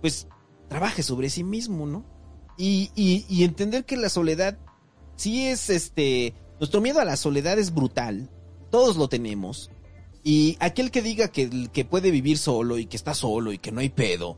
pues 0.00 0.28
trabaje 0.68 1.02
sobre 1.02 1.30
sí 1.30 1.44
mismo, 1.44 1.86
¿no? 1.86 2.04
Y, 2.56 2.90
y, 2.96 3.44
entender 3.44 3.84
que 3.84 3.96
la 3.96 4.08
soledad 4.08 4.58
sí 5.14 5.46
es 5.46 5.70
este 5.70 6.34
nuestro 6.58 6.80
miedo 6.80 7.00
a 7.00 7.04
la 7.04 7.16
soledad 7.16 7.56
es 7.58 7.72
brutal. 7.72 8.30
Todos 8.70 8.96
lo 8.96 9.08
tenemos. 9.08 9.70
Y 10.24 10.56
aquel 10.60 10.90
que 10.90 11.02
diga 11.02 11.28
que, 11.28 11.68
que 11.72 11.84
puede 11.84 12.10
vivir 12.10 12.38
solo 12.38 12.78
y 12.78 12.86
que 12.86 12.96
está 12.96 13.14
solo 13.14 13.52
y 13.52 13.58
que 13.58 13.72
no 13.72 13.80
hay 13.80 13.88
pedo, 13.88 14.36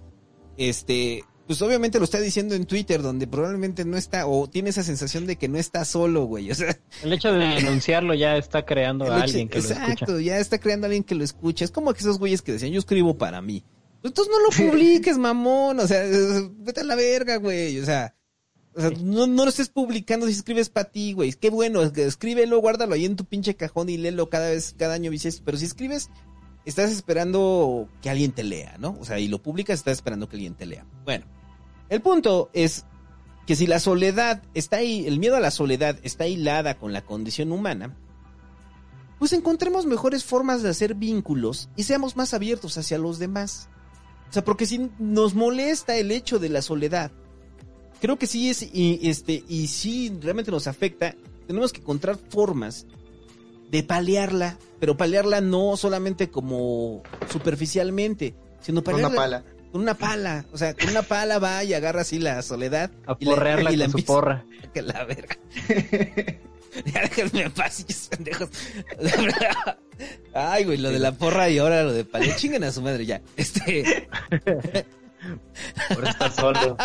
este, 0.56 1.24
pues 1.46 1.60
obviamente 1.62 1.98
lo 1.98 2.04
está 2.04 2.20
diciendo 2.20 2.54
en 2.54 2.66
Twitter, 2.66 3.02
donde 3.02 3.26
probablemente 3.26 3.84
no 3.84 3.96
está, 3.96 4.26
o 4.26 4.48
tiene 4.48 4.70
esa 4.70 4.82
sensación 4.82 5.26
de 5.26 5.36
que 5.36 5.48
no 5.48 5.58
está 5.58 5.84
solo, 5.84 6.24
güey. 6.26 6.50
O 6.50 6.54
sea, 6.54 6.78
El 7.02 7.12
hecho 7.12 7.32
de 7.32 7.44
denunciarlo 7.46 8.14
ya 8.14 8.36
está 8.36 8.64
creando 8.64 9.04
a 9.06 9.08
hecho- 9.08 9.24
alguien 9.24 9.48
que 9.48 9.58
lo 9.60 9.64
exacto, 9.68 9.92
escucha. 10.04 10.20
ya 10.20 10.38
está 10.38 10.58
creando 10.58 10.84
a 10.84 10.88
alguien 10.88 11.02
que 11.04 11.14
lo 11.14 11.24
escucha. 11.24 11.64
Es 11.64 11.70
como 11.70 11.92
que 11.92 12.00
esos 12.00 12.18
güeyes 12.18 12.42
que 12.42 12.52
decían, 12.52 12.72
yo 12.72 12.78
escribo 12.78 13.16
para 13.18 13.40
mí. 13.42 13.64
Pues 14.02 14.12
entonces 14.12 14.32
no 14.32 14.40
lo 14.66 14.70
publiques, 14.70 15.18
mamón. 15.18 15.80
O 15.80 15.86
sea, 15.88 16.02
vete 16.58 16.80
a 16.82 16.84
la 16.84 16.94
verga, 16.94 17.36
güey. 17.36 17.78
O 17.80 17.84
sea, 17.84 18.14
o 18.74 18.80
sea, 18.80 18.90
no, 18.90 19.26
no 19.26 19.44
lo 19.44 19.48
estés 19.48 19.68
publicando 19.68 20.26
si 20.26 20.32
escribes 20.32 20.68
para 20.68 20.90
ti, 20.90 21.12
güey. 21.12 21.32
Qué 21.32 21.50
bueno, 21.50 21.82
es 21.82 21.90
que 21.90 22.04
escríbelo, 22.04 22.60
guárdalo 22.60 22.94
ahí 22.94 23.04
en 23.04 23.16
tu 23.16 23.24
pinche 23.24 23.56
cajón 23.56 23.88
y 23.88 23.96
léelo 23.96 24.30
cada 24.30 24.50
vez, 24.50 24.74
cada 24.78 24.94
año 24.94 25.10
bisiesto. 25.10 25.42
Pero 25.44 25.58
si 25.58 25.64
escribes, 25.64 26.08
estás 26.64 26.92
esperando 26.92 27.88
que 28.00 28.10
alguien 28.10 28.32
te 28.32 28.44
lea, 28.44 28.76
¿no? 28.78 28.96
O 29.00 29.04
sea, 29.04 29.18
y 29.18 29.28
lo 29.28 29.42
publicas, 29.42 29.80
estás 29.80 29.94
esperando 29.94 30.28
que 30.28 30.36
alguien 30.36 30.54
te 30.54 30.66
lea. 30.66 30.86
Bueno, 31.04 31.26
el 31.88 32.00
punto 32.00 32.50
es 32.52 32.84
que 33.46 33.56
si 33.56 33.66
la 33.66 33.80
soledad 33.80 34.42
está 34.54 34.76
ahí, 34.76 35.06
el 35.06 35.18
miedo 35.18 35.36
a 35.36 35.40
la 35.40 35.50
soledad 35.50 35.98
está 36.04 36.28
hilada 36.28 36.78
con 36.78 36.92
la 36.92 37.02
condición 37.02 37.50
humana, 37.50 37.96
pues 39.18 39.32
encontremos 39.32 39.84
mejores 39.84 40.24
formas 40.24 40.62
de 40.62 40.70
hacer 40.70 40.94
vínculos 40.94 41.68
y 41.74 41.82
seamos 41.82 42.16
más 42.16 42.32
abiertos 42.34 42.78
hacia 42.78 42.98
los 42.98 43.18
demás. 43.18 43.68
O 44.30 44.32
sea, 44.32 44.44
porque 44.44 44.66
si 44.66 44.90
nos 45.00 45.34
molesta 45.34 45.96
el 45.96 46.12
hecho 46.12 46.38
de 46.38 46.48
la 46.48 46.62
soledad, 46.62 47.10
creo 48.00 48.18
que 48.18 48.26
sí 48.26 48.50
es, 48.50 48.62
y, 48.62 49.00
este, 49.08 49.44
y 49.48 49.66
sí 49.68 50.12
realmente 50.20 50.50
nos 50.50 50.66
afecta, 50.66 51.14
tenemos 51.46 51.72
que 51.72 51.80
encontrar 51.80 52.16
formas 52.30 52.86
de 53.70 53.82
paliarla, 53.82 54.58
pero 54.80 54.96
paliarla 54.96 55.40
no 55.40 55.76
solamente 55.76 56.28
como 56.30 57.02
superficialmente, 57.30 58.34
sino 58.60 58.82
Con 58.82 58.94
una 58.94 59.08
paliarla 59.10 59.42
pala. 59.42 59.44
con 59.72 59.80
una 59.82 59.94
pala. 59.94 60.44
O 60.52 60.58
sea, 60.58 60.74
con 60.74 60.88
una 60.90 61.02
pala 61.02 61.38
va 61.38 61.62
y 61.64 61.72
agarra 61.74 62.00
así 62.02 62.18
la 62.18 62.42
soledad. 62.42 62.90
A 63.06 63.16
y 63.20 63.24
la- 63.24 63.30
porrearla 63.34 63.70
la 63.70 63.84
con 63.88 64.00
su 64.00 64.04
porra. 64.06 64.44
Que 64.74 64.82
la 64.82 65.04
verga. 65.04 65.36
ya 66.86 67.00
déjenme 67.02 67.42
en 67.42 67.50
paz, 67.52 67.84
pendejos. 68.08 68.48
Ay, 70.34 70.64
güey, 70.64 70.78
lo 70.78 70.90
de 70.90 70.98
la 71.00 71.10
porra 71.12 71.50
y 71.50 71.58
ahora 71.58 71.82
lo 71.82 71.92
de 71.92 72.04
pala. 72.04 72.36
Chinguen 72.36 72.62
a 72.64 72.70
su 72.72 72.82
madre 72.82 73.04
ya. 73.06 73.20
Este. 73.36 74.08
Por 75.94 76.06
estar 76.06 76.32
solo. 76.32 76.76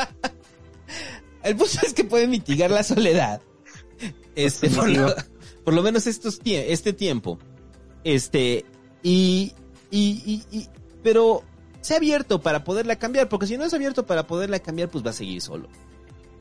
El 1.45 1.55
punto 1.55 1.77
es 1.85 1.93
que 1.93 2.03
puede 2.03 2.27
mitigar 2.27 2.71
la 2.71 2.83
soledad. 2.83 3.41
Este, 4.35 4.69
por 4.69 4.89
lo, 4.89 5.13
por 5.63 5.73
lo 5.73 5.81
menos 5.81 6.07
estos 6.07 6.41
tie- 6.41 6.65
este 6.67 6.91
tiempo. 6.91 7.39
Este, 8.03 8.65
y, 9.03 9.53
y, 9.91 10.43
y, 10.51 10.57
y- 10.57 10.67
pero 11.03 11.43
sea 11.81 11.97
abierto 11.97 12.41
para 12.41 12.63
poderla 12.63 12.97
cambiar, 12.97 13.29
porque 13.29 13.47
si 13.47 13.57
no 13.57 13.63
es 13.63 13.73
abierto 13.73 14.05
para 14.05 14.27
poderla 14.27 14.59
cambiar, 14.59 14.89
pues 14.89 15.05
va 15.05 15.11
a 15.11 15.13
seguir 15.13 15.41
solo. 15.41 15.69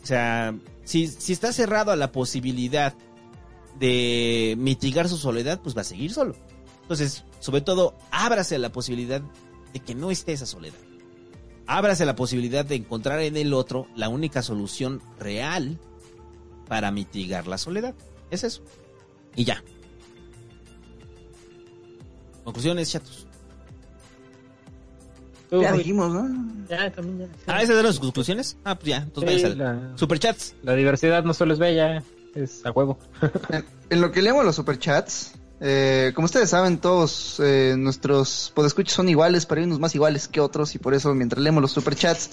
O 0.02 0.06
sea, 0.06 0.54
si, 0.84 1.06
si 1.06 1.32
está 1.32 1.52
cerrado 1.52 1.92
a 1.92 1.96
la 1.96 2.10
posibilidad 2.12 2.94
de 3.78 4.54
mitigar 4.58 5.08
su 5.08 5.16
soledad, 5.16 5.60
pues 5.62 5.76
va 5.76 5.82
a 5.82 5.84
seguir 5.84 6.12
solo. 6.12 6.34
Entonces, 6.82 7.24
sobre 7.40 7.60
todo, 7.60 7.94
ábrase 8.10 8.56
a 8.56 8.58
la 8.58 8.72
posibilidad 8.72 9.22
de 9.72 9.80
que 9.80 9.94
no 9.94 10.10
esté 10.10 10.32
esa 10.32 10.46
soledad. 10.46 10.76
Ábrase 11.66 12.04
la 12.04 12.14
posibilidad 12.16 12.64
de 12.64 12.74
encontrar 12.74 13.20
en 13.20 13.36
el 13.36 13.54
otro 13.54 13.86
la 13.96 14.08
única 14.08 14.42
solución 14.42 15.00
real 15.18 15.78
para 16.68 16.90
mitigar 16.90 17.46
la 17.46 17.58
soledad. 17.58 17.94
Es 18.30 18.44
eso. 18.44 18.62
Y 19.36 19.44
ya. 19.44 19.62
Conclusiones, 22.44 22.90
chatos. 22.90 23.26
Ya 25.50 25.72
dijimos, 25.72 26.12
¿no? 26.12 26.28
Ya, 26.68 26.90
también 26.90 27.18
ya. 27.20 27.28
Ah, 27.46 27.62
¿esas 27.62 27.76
eran 27.78 27.92
sus 27.92 28.00
conclusiones? 28.00 28.56
Ah, 28.64 28.74
pues 28.74 28.86
ya. 28.88 28.96
Entonces, 28.98 29.42
Sí, 29.42 29.54
la, 29.54 29.92
Superchats. 29.94 30.54
la 30.62 30.74
diversidad 30.74 31.22
no 31.22 31.32
solo 31.32 31.52
es 31.52 31.60
bella, 31.60 32.02
es 32.34 32.66
a 32.66 32.72
huevo. 32.72 32.98
En, 33.50 33.64
en 33.90 34.00
lo 34.00 34.10
que 34.10 34.20
leemos 34.20 34.44
los 34.44 34.56
superchats, 34.56 35.32
eh, 35.60 36.12
como 36.14 36.26
ustedes 36.26 36.50
saben, 36.50 36.78
todos 36.78 37.40
eh, 37.42 37.74
nuestros 37.78 38.52
podescuchos 38.54 38.94
son 38.94 39.08
iguales, 39.08 39.46
pero 39.46 39.60
hay 39.60 39.66
unos 39.66 39.80
más 39.80 39.94
iguales 39.94 40.28
que 40.28 40.40
otros, 40.40 40.74
y 40.74 40.78
por 40.78 40.94
eso 40.94 41.14
mientras 41.14 41.42
leemos 41.42 41.62
los 41.62 41.72
superchats, 41.72 42.30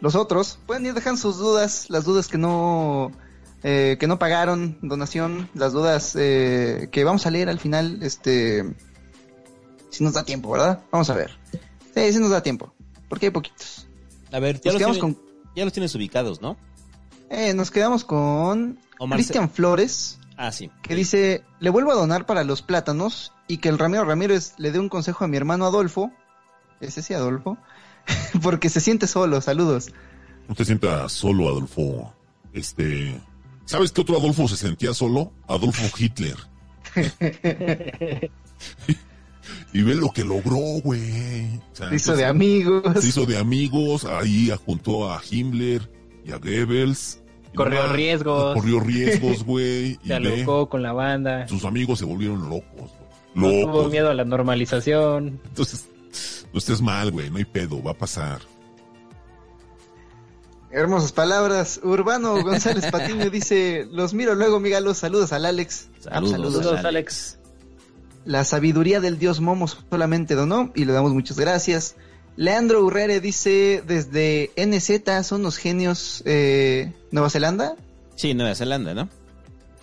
los 0.00 0.14
otros 0.14 0.58
pueden 0.66 0.86
ir 0.86 0.94
dejando 0.94 1.20
sus 1.20 1.38
dudas, 1.38 1.86
las 1.88 2.04
dudas 2.04 2.28
que 2.28 2.38
no 2.38 3.12
eh, 3.62 3.96
que 3.98 4.06
no 4.06 4.18
pagaron 4.18 4.78
donación, 4.82 5.48
las 5.54 5.72
dudas 5.72 6.14
eh, 6.16 6.88
que 6.92 7.04
vamos 7.04 7.26
a 7.26 7.30
leer 7.30 7.48
al 7.48 7.58
final, 7.58 8.02
este, 8.02 8.64
si 9.90 10.04
nos 10.04 10.12
da 10.12 10.24
tiempo, 10.24 10.50
¿verdad? 10.50 10.82
Vamos 10.90 11.08
a 11.10 11.14
ver. 11.14 11.32
Sí, 11.94 12.12
sí 12.12 12.18
nos 12.18 12.30
da 12.30 12.42
tiempo, 12.42 12.74
porque 13.08 13.26
hay 13.26 13.32
poquitos. 13.32 13.88
A 14.32 14.38
ver, 14.38 14.60
ya 14.60 14.72
Nos 14.72 14.82
los, 14.82 14.98
con, 14.98 15.18
ya 15.54 15.64
los 15.64 15.72
tienes 15.72 15.94
ubicados, 15.94 16.40
¿no? 16.42 16.56
eh, 17.30 17.54
nos 17.54 17.70
quedamos 17.70 18.04
con 18.04 18.78
Cristian 19.10 19.50
Flores. 19.50 20.18
Ah, 20.36 20.52
sí. 20.52 20.70
que 20.82 20.94
dice, 20.94 21.44
le 21.60 21.70
vuelvo 21.70 21.92
a 21.92 21.94
donar 21.94 22.26
para 22.26 22.44
los 22.44 22.62
plátanos 22.62 23.32
y 23.48 23.58
que 23.58 23.68
el 23.68 23.78
Ramiro 23.78 24.04
Ramírez 24.04 24.54
le 24.58 24.70
dé 24.70 24.78
un 24.78 24.88
consejo 24.88 25.24
a 25.24 25.28
mi 25.28 25.36
hermano 25.36 25.66
Adolfo, 25.66 26.12
ese 26.80 27.02
sí 27.02 27.14
Adolfo, 27.14 27.56
porque 28.42 28.68
se 28.68 28.80
siente 28.80 29.06
solo, 29.06 29.40
saludos. 29.40 29.92
No 30.48 30.54
te 30.54 30.64
sientas 30.64 31.12
solo, 31.12 31.48
Adolfo. 31.48 32.12
Este. 32.52 33.20
¿Sabes 33.64 33.90
qué 33.92 34.00
otro 34.00 34.16
Adolfo 34.16 34.46
se 34.46 34.56
sentía 34.56 34.94
solo? 34.94 35.32
Adolfo 35.48 35.84
Hitler. 35.98 36.36
y 39.72 39.82
ve 39.82 39.94
lo 39.94 40.10
que 40.10 40.24
logró, 40.24 40.80
güey. 40.82 41.56
O 41.72 41.76
sea, 41.76 41.88
Se 41.88 41.96
hizo 41.96 42.12
entonces, 42.12 42.16
de 42.18 42.24
amigos. 42.26 43.00
Se 43.00 43.08
hizo 43.08 43.26
de 43.26 43.38
amigos, 43.38 44.04
ahí 44.04 44.52
juntó 44.64 45.10
a 45.10 45.20
Himmler 45.28 45.90
y 46.24 46.32
a 46.32 46.38
Goebbels. 46.38 47.20
Corrió 47.56 47.92
riesgos. 47.92 48.54
Corrió 48.54 48.80
riesgos, 48.80 49.44
güey. 49.44 49.98
y 50.04 50.08
Se 50.08 50.20
ve, 50.20 50.34
alocó 50.34 50.68
con 50.68 50.82
la 50.82 50.92
banda. 50.92 51.48
sus 51.48 51.64
amigos 51.64 51.98
se 51.98 52.04
volvieron 52.04 52.48
locos, 52.48 52.90
No 53.34 53.48
tuvo 53.48 53.88
miedo 53.88 54.10
a 54.10 54.14
la 54.14 54.24
normalización. 54.24 55.40
Entonces, 55.48 55.88
no 56.52 56.58
estés 56.58 56.80
mal, 56.80 57.10
güey. 57.10 57.30
No 57.30 57.38
hay 57.38 57.44
pedo, 57.44 57.82
va 57.82 57.92
a 57.92 57.98
pasar. 57.98 58.40
Hermosas 60.70 61.12
palabras. 61.12 61.80
Urbano 61.82 62.42
González 62.42 62.90
Patiño 62.90 63.30
dice, 63.30 63.86
los 63.90 64.14
miro 64.14 64.34
luego, 64.34 64.60
mígalos, 64.60 64.98
saludos 64.98 65.32
al 65.32 65.46
Alex. 65.46 65.88
Saludos, 66.00 66.32
Saludos, 66.32 66.66
Alex. 66.66 66.84
Alex. 66.84 67.38
La 68.24 68.44
sabiduría 68.44 69.00
del 69.00 69.18
dios 69.18 69.40
Momo 69.40 69.68
solamente 69.68 70.34
donó 70.34 70.72
y 70.74 70.84
le 70.84 70.92
damos 70.92 71.14
muchas 71.14 71.38
gracias. 71.38 71.96
Leandro 72.36 72.84
Urrere 72.84 73.20
dice 73.20 73.82
desde 73.86 74.50
NZ, 74.56 75.26
son 75.26 75.42
los 75.42 75.56
genios 75.56 76.22
eh, 76.26 76.92
Nueva 77.10 77.30
Zelanda. 77.30 77.76
Sí, 78.14 78.34
Nueva 78.34 78.54
Zelanda, 78.54 78.94
¿no? 78.94 79.08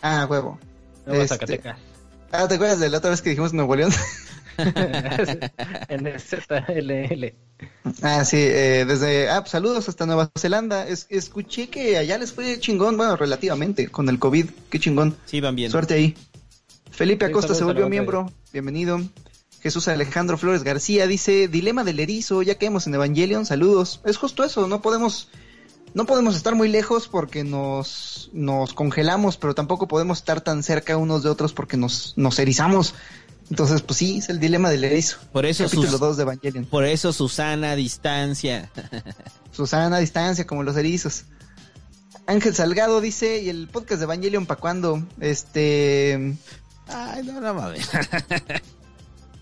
Ah, 0.02 0.28
huevo. 0.30 0.60
Nueva 1.06 1.24
Este, 1.24 1.36
Zacatecas. 1.36 1.78
Ah, 2.32 2.48
¿te 2.48 2.56
acuerdas 2.56 2.80
de 2.80 2.90
la 2.90 2.98
otra 3.00 3.10
vez 3.12 3.22
que 3.22 3.30
dijimos 3.32 3.54
Nuevo 3.54 3.76
León? 3.76 3.92
en 5.88 6.08
el 6.08 6.20
ZLL. 6.20 7.34
ah, 8.02 8.24
sí, 8.26 8.38
eh, 8.40 8.86
desde... 8.88 9.30
Ah, 9.30 9.42
pues, 9.42 9.52
saludos 9.52 9.90
hasta 9.90 10.06
Nueva 10.06 10.30
Zelanda. 10.38 10.88
Es- 10.88 11.08
escuché 11.10 11.70
que 11.70 11.98
allá 11.98 12.18
les 12.18 12.34
fue 12.34 12.60
chingón, 12.60 12.98
bueno, 12.98 13.16
relativamente, 13.16 13.88
con 13.88 14.10
el 14.10 14.20
COVID. 14.20 14.50
Qué 14.70 14.80
chingón. 14.80 15.16
Sí, 15.26 15.42
van 15.42 15.56
bien. 15.56 15.72
Suerte 15.72 15.96
ahí. 15.96 16.16
Felipe 16.92 17.26
Sí, 17.26 17.32
Acosta 17.32 17.48
saludos 17.50 17.58
se 17.58 17.64
volvió 17.66 17.90
miembro. 17.90 18.32
Bienvenido. 18.52 19.02
Jesús 19.64 19.88
Alejandro 19.88 20.38
Flores 20.38 20.64
García 20.64 21.08
dice, 21.08 21.48
dilema 21.48 21.84
del 21.86 22.00
erizo, 22.02 22.42
ya 22.42 22.58
caemos 22.58 22.86
en 22.86 22.96
Evangelion, 22.96 23.46
saludos. 23.46 24.02
Es 24.04 24.18
justo 24.18 24.44
eso, 24.44 24.68
no 24.68 24.82
podemos, 24.82 25.30
no 25.94 26.06
podemos 26.06 26.36
estar 26.36 26.54
muy 26.54 26.68
lejos 26.68 27.08
porque 27.08 27.46
nos, 27.46 28.30
nos 28.34 28.74
congelamos, 28.74 29.38
pero 29.38 29.56
tampoco 29.56 29.88
podemos 29.88 30.18
estar 30.18 30.42
tan 30.42 30.64
cerca 30.64 30.98
unos 30.98 31.24
de 31.24 31.30
otros 31.30 31.54
porque 31.54 31.78
nos, 31.78 32.14
nos 32.18 32.38
erizamos. 32.40 32.94
Entonces, 33.50 33.82
pues 33.82 33.98
sí, 33.98 34.18
es 34.18 34.28
el 34.30 34.40
dilema 34.42 34.70
del 34.70 34.84
erizo. 34.84 35.18
Por 35.32 35.46
eso, 35.46 35.64
Capítulo 35.64 35.92
sus- 35.92 36.00
2 36.00 36.18
de 36.18 36.24
Evangelion. 36.24 36.66
por 36.66 36.86
eso 36.86 37.14
Susana 37.14 37.76
distancia. 37.76 38.70
Susana 39.54 39.96
a 39.96 40.00
distancia, 40.00 40.46
como 40.46 40.64
los 40.64 40.76
erizos. 40.76 41.24
Ángel 42.26 42.54
Salgado 42.56 43.00
dice, 43.00 43.42
¿y 43.42 43.50
el 43.50 43.68
podcast 43.70 44.00
de 44.00 44.04
Evangelion 44.06 44.46
para 44.46 44.60
cuándo? 44.60 45.04
Este... 45.22 46.36
Ay, 46.88 47.24
no, 47.24 47.40
no 47.40 47.54
mames. 47.54 47.90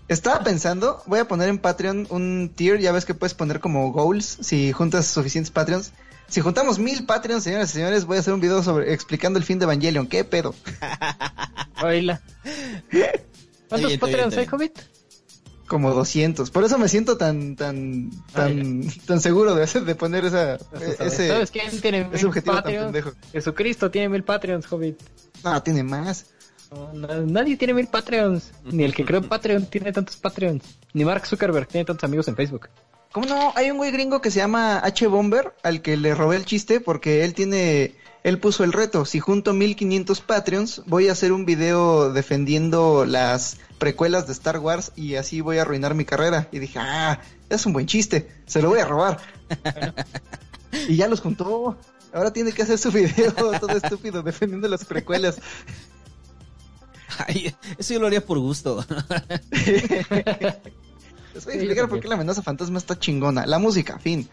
Estaba 0.08 0.40
pensando, 0.44 1.02
voy 1.06 1.20
a 1.20 1.28
poner 1.28 1.48
en 1.48 1.58
Patreon 1.58 2.06
un 2.10 2.52
tier, 2.54 2.80
ya 2.80 2.92
ves 2.92 3.04
que 3.04 3.14
puedes 3.14 3.34
poner 3.34 3.60
como 3.60 3.92
goals 3.92 4.38
si 4.40 4.72
juntas 4.72 5.06
suficientes 5.06 5.50
Patreons. 5.50 5.92
Si 6.28 6.40
juntamos 6.40 6.78
mil 6.78 7.06
Patreons, 7.06 7.44
señoras 7.44 7.70
y 7.70 7.74
señores, 7.74 8.04
voy 8.04 8.16
a 8.16 8.20
hacer 8.20 8.34
un 8.34 8.40
video 8.40 8.62
sobre 8.62 8.92
explicando 8.92 9.38
el 9.38 9.44
fin 9.44 9.58
de 9.58 9.64
Evangelion. 9.64 10.06
¿Qué 10.06 10.24
pedo? 10.24 10.54
Oíla. 11.82 12.20
¿Cuántos 13.68 13.88
bien, 13.90 14.00
Patreons 14.00 14.36
hay. 14.36 14.46
Hobbit? 14.50 14.78
Como 15.66 15.90
200. 15.94 16.50
Por 16.50 16.64
eso 16.64 16.78
me 16.78 16.88
siento 16.88 17.16
tan 17.16 17.56
tan 17.56 18.10
tan 18.34 18.82
tan 19.06 19.20
seguro 19.20 19.54
de, 19.54 19.64
hacer- 19.64 19.84
de 19.84 19.94
poner 19.94 20.24
esa 20.26 20.58
ese 21.00 21.28
¿Sabes 21.28 21.50
quién 21.50 21.80
tiene 21.80 22.00
ese 22.00 22.08
mil 22.18 22.26
objetivo 22.26 22.54
tan 22.56 22.62
Patreons? 22.64 22.84
pendejo. 22.92 23.12
Jesucristo 23.32 23.90
tiene 23.90 24.08
mil 24.10 24.22
Patreons, 24.24 24.70
Hobbit. 24.70 25.00
No, 25.44 25.62
tiene 25.62 25.82
más. 25.82 26.26
No, 26.74 27.22
nadie 27.22 27.56
tiene 27.56 27.74
mil 27.74 27.86
Patreons. 27.86 28.52
Ni 28.64 28.84
el 28.84 28.94
que 28.94 29.04
creó 29.04 29.22
Patreon 29.22 29.66
tiene 29.66 29.92
tantos 29.92 30.16
Patreons. 30.16 30.64
Ni 30.92 31.04
Mark 31.04 31.26
Zuckerberg 31.26 31.68
tiene 31.68 31.84
tantos 31.84 32.04
amigos 32.04 32.28
en 32.28 32.36
Facebook. 32.36 32.68
¿Cómo 33.12 33.26
no? 33.26 33.52
Hay 33.54 33.70
un 33.70 33.76
güey 33.76 33.90
gringo 33.90 34.20
que 34.20 34.30
se 34.30 34.38
llama 34.38 34.78
H 34.78 35.06
Bomber 35.06 35.54
al 35.62 35.82
que 35.82 35.96
le 35.96 36.14
robé 36.14 36.36
el 36.36 36.46
chiste 36.46 36.80
porque 36.80 37.24
él 37.24 37.34
tiene 37.34 37.94
él 38.24 38.38
puso 38.38 38.62
el 38.62 38.72
reto, 38.72 39.04
si 39.04 39.18
junto 39.18 39.52
1500 39.52 40.20
Patreons, 40.20 40.82
voy 40.86 41.08
a 41.08 41.12
hacer 41.12 41.32
un 41.32 41.44
video 41.44 42.12
defendiendo 42.12 43.04
las 43.04 43.58
precuelas 43.78 44.28
de 44.28 44.32
Star 44.32 44.58
Wars 44.58 44.92
y 44.94 45.16
así 45.16 45.40
voy 45.40 45.58
a 45.58 45.62
arruinar 45.62 45.94
mi 45.94 46.04
carrera. 46.04 46.48
Y 46.52 46.60
dije, 46.60 46.78
ah, 46.78 47.20
es 47.48 47.66
un 47.66 47.72
buen 47.72 47.86
chiste, 47.86 48.28
se 48.46 48.62
lo 48.62 48.68
voy 48.68 48.78
a 48.78 48.84
robar. 48.84 49.18
y 50.88 50.96
ya 50.96 51.08
los 51.08 51.20
juntó. 51.20 51.76
Ahora 52.12 52.32
tiene 52.32 52.52
que 52.52 52.62
hacer 52.62 52.78
su 52.78 52.92
video 52.92 53.32
todo 53.32 53.76
estúpido 53.76 54.22
defendiendo 54.22 54.68
las 54.68 54.84
precuelas. 54.84 55.38
Ay, 57.26 57.54
eso 57.78 57.94
yo 57.94 58.00
lo 58.00 58.06
haría 58.06 58.24
por 58.24 58.38
gusto. 58.38 58.84
Les 61.34 61.44
voy 61.44 61.54
a 61.54 61.56
explicar 61.56 61.88
por 61.88 62.00
qué 62.00 62.08
la 62.08 62.14
amenaza 62.14 62.42
fantasma 62.42 62.78
está 62.78 62.98
chingona. 62.98 63.46
La 63.46 63.58
música, 63.58 63.98
fin. 63.98 64.28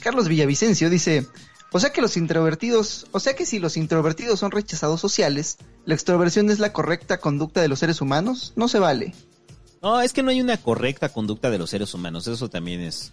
Carlos 0.00 0.28
Villavicencio 0.28 0.90
dice, 0.90 1.26
o 1.72 1.80
sea 1.80 1.90
que 1.90 2.00
los 2.00 2.16
introvertidos, 2.16 3.06
o 3.12 3.20
sea 3.20 3.34
que 3.34 3.46
si 3.46 3.58
los 3.58 3.76
introvertidos 3.76 4.40
son 4.40 4.50
rechazados 4.50 5.00
sociales, 5.00 5.58
la 5.84 5.94
extroversión 5.94 6.50
es 6.50 6.58
la 6.58 6.72
correcta 6.72 7.18
conducta 7.18 7.60
de 7.60 7.68
los 7.68 7.78
seres 7.78 8.00
humanos, 8.00 8.52
no 8.56 8.68
se 8.68 8.78
vale. 8.78 9.14
No, 9.82 10.00
es 10.00 10.12
que 10.12 10.22
no 10.22 10.30
hay 10.30 10.40
una 10.40 10.56
correcta 10.56 11.08
conducta 11.08 11.50
de 11.50 11.58
los 11.58 11.70
seres 11.70 11.94
humanos. 11.94 12.26
Eso 12.26 12.48
también 12.48 12.80
es. 12.80 13.12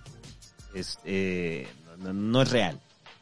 es 0.73 0.97
eh, 1.05 1.67
no, 1.99 2.13
no 2.13 2.41
es 2.41 2.49
real. 2.49 2.79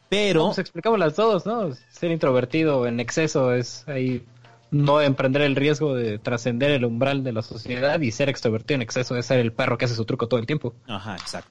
Pero. 0.08 0.46
Pues 0.46 0.58
explicamos 0.58 0.98
las 0.98 1.16
dos, 1.16 1.44
¿no? 1.44 1.74
Ser 1.90 2.10
introvertido 2.10 2.86
en 2.86 3.00
exceso 3.00 3.52
es 3.52 3.86
ahí 3.86 4.24
no 4.74 5.00
emprender 5.00 5.42
el 5.42 5.56
riesgo 5.56 5.94
de 5.94 6.18
trascender 6.18 6.70
el 6.72 6.84
umbral 6.84 7.22
de 7.24 7.32
la 7.32 7.42
sociedad 7.42 8.00
y 8.00 8.10
ser 8.10 8.28
extrovertido 8.28 8.76
en 8.76 8.82
exceso 8.82 9.16
es 9.16 9.26
ser 9.26 9.38
el 9.38 9.52
perro 9.52 9.78
que 9.78 9.84
hace 9.86 9.94
su 9.94 10.04
truco 10.04 10.26
todo 10.28 10.40
el 10.40 10.46
tiempo. 10.46 10.74
Ajá, 10.86 11.14
exacto. 11.16 11.50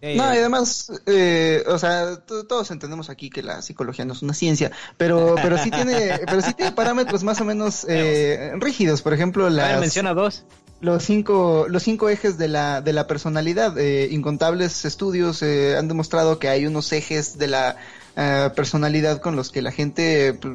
Eh, 0.00 0.16
No, 0.16 0.32
y 0.32 0.38
además, 0.38 0.92
eh, 1.06 1.64
o 1.66 1.76
sea, 1.78 2.16
to- 2.24 2.46
todos 2.46 2.70
entendemos 2.70 3.10
aquí 3.10 3.30
que 3.30 3.42
la 3.42 3.62
psicología 3.62 4.04
no 4.04 4.12
es 4.12 4.22
una 4.22 4.32
ciencia, 4.34 4.70
pero, 4.96 5.34
pero 5.42 5.58
sí 5.58 5.70
tiene, 5.70 6.20
pero 6.26 6.40
sí 6.40 6.52
tiene 6.54 6.72
parámetros 6.72 7.24
más 7.24 7.40
o 7.40 7.44
menos 7.44 7.84
eh, 7.88 8.52
rígidos. 8.56 9.02
Por 9.02 9.12
ejemplo, 9.12 9.44
A 9.46 9.48
ver, 9.48 9.56
las, 9.56 9.80
menciona 9.80 10.14
dos. 10.14 10.44
los 10.80 11.02
cinco 11.02 11.66
los 11.68 11.82
cinco 11.82 12.08
ejes 12.08 12.38
de 12.38 12.46
la 12.46 12.80
de 12.80 12.92
la 12.92 13.08
personalidad 13.08 13.76
eh, 13.78 14.08
incontables 14.12 14.84
estudios 14.84 15.42
eh, 15.42 15.76
han 15.76 15.88
demostrado 15.88 16.38
que 16.38 16.48
hay 16.48 16.66
unos 16.66 16.92
ejes 16.92 17.36
de 17.36 17.48
la 17.48 17.76
eh, 18.20 18.50
personalidad 18.56 19.20
con 19.20 19.36
los 19.36 19.52
que 19.52 19.62
la 19.62 19.70
gente 19.70 20.34
pues, 20.34 20.54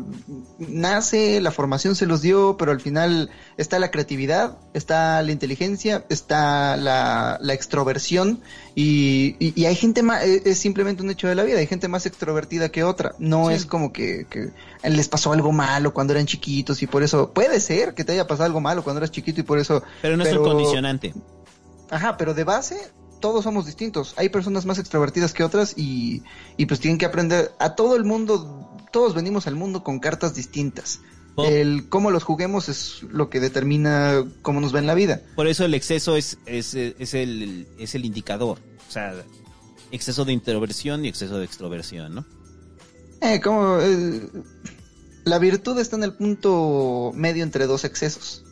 nace 0.57 1.39
la 1.39 1.49
formación 1.51 1.95
se 1.95 2.05
los 2.05 2.21
dio 2.21 2.57
pero 2.57 2.73
al 2.73 2.81
final 2.81 3.29
está 3.55 3.79
la 3.79 3.89
creatividad 3.89 4.57
está 4.73 5.21
la 5.21 5.31
inteligencia 5.31 6.03
está 6.09 6.75
la, 6.75 7.37
la 7.39 7.53
extroversión 7.53 8.41
y, 8.75 9.37
y, 9.39 9.53
y 9.55 9.65
hay 9.65 9.75
gente 9.75 10.03
más 10.03 10.25
eh, 10.25 10.41
es 10.43 10.57
simplemente 10.59 11.03
un 11.03 11.09
hecho 11.09 11.29
de 11.29 11.35
la 11.35 11.43
vida 11.43 11.59
hay 11.59 11.67
gente 11.67 11.87
más 11.87 12.05
extrovertida 12.05 12.67
que 12.67 12.83
otra 12.83 13.13
no 13.17 13.47
Sí. 13.47 13.53
es 13.55 13.65
como 13.65 13.93
que, 13.93 14.25
que 14.29 14.49
les 14.83 15.07
pasó 15.07 15.31
algo 15.31 15.53
malo 15.53 15.93
cuando 15.93 16.11
eran 16.11 16.25
chiquitos 16.25 16.81
y 16.81 16.87
por 16.87 17.01
eso 17.01 17.31
puede 17.31 17.61
ser 17.61 17.93
que 17.93 18.03
te 18.03 18.11
haya 18.11 18.27
pasado 18.27 18.47
algo 18.47 18.59
malo 18.59 18.83
cuando 18.83 18.99
eras 18.99 19.11
chiquito 19.11 19.39
y 19.39 19.43
por 19.43 19.57
eso 19.57 19.83
pero 20.01 20.17
no 20.17 20.25
es 20.25 20.33
un 20.33 20.43
condicionante. 20.43 21.13
Ajá, 21.89 22.17
pero 22.17 22.33
de 22.33 22.43
base 22.43 22.75
todos 23.23 23.45
somos 23.45 23.65
distintos. 23.65 24.13
Hay 24.17 24.27
personas 24.27 24.65
más 24.65 24.79
extrovertidas 24.79 25.31
que 25.31 25.45
otras 25.45 25.77
y, 25.77 26.23
y 26.57 26.65
pues 26.65 26.81
tienen 26.81 26.97
que 26.97 27.05
aprender. 27.05 27.53
A 27.57 27.73
todo 27.73 27.95
el 27.95 28.03
mundo, 28.03 28.75
todos 28.91 29.15
venimos 29.15 29.47
al 29.47 29.55
mundo 29.55 29.81
con 29.81 29.99
cartas 29.99 30.35
distintas. 30.35 30.99
Oh. 31.35 31.45
El 31.45 31.87
cómo 31.87 32.11
los 32.11 32.23
juguemos 32.23 32.67
es 32.67 33.01
lo 33.03 33.29
que 33.29 33.39
determina 33.39 34.25
cómo 34.41 34.59
nos 34.59 34.75
va 34.75 34.79
en 34.79 34.87
la 34.87 34.93
vida. 34.93 35.21
Por 35.37 35.47
eso 35.47 35.63
el 35.63 35.73
exceso 35.73 36.17
es, 36.17 36.37
es, 36.45 36.73
es, 36.75 37.13
el, 37.13 37.65
es 37.79 37.95
el 37.95 38.03
indicador. 38.03 38.59
O 38.89 38.91
sea, 38.91 39.15
exceso 39.93 40.25
de 40.25 40.33
introversión 40.33 41.05
y 41.05 41.07
exceso 41.07 41.37
de 41.37 41.45
extroversión, 41.45 42.15
¿no? 42.15 42.25
Eh, 43.21 43.39
como 43.39 43.79
eh, 43.79 44.21
la 45.23 45.39
virtud 45.39 45.79
está 45.79 45.95
en 45.95 46.03
el 46.03 46.11
punto 46.11 47.13
medio 47.15 47.43
entre 47.43 47.67
dos 47.67 47.85
excesos. 47.85 48.43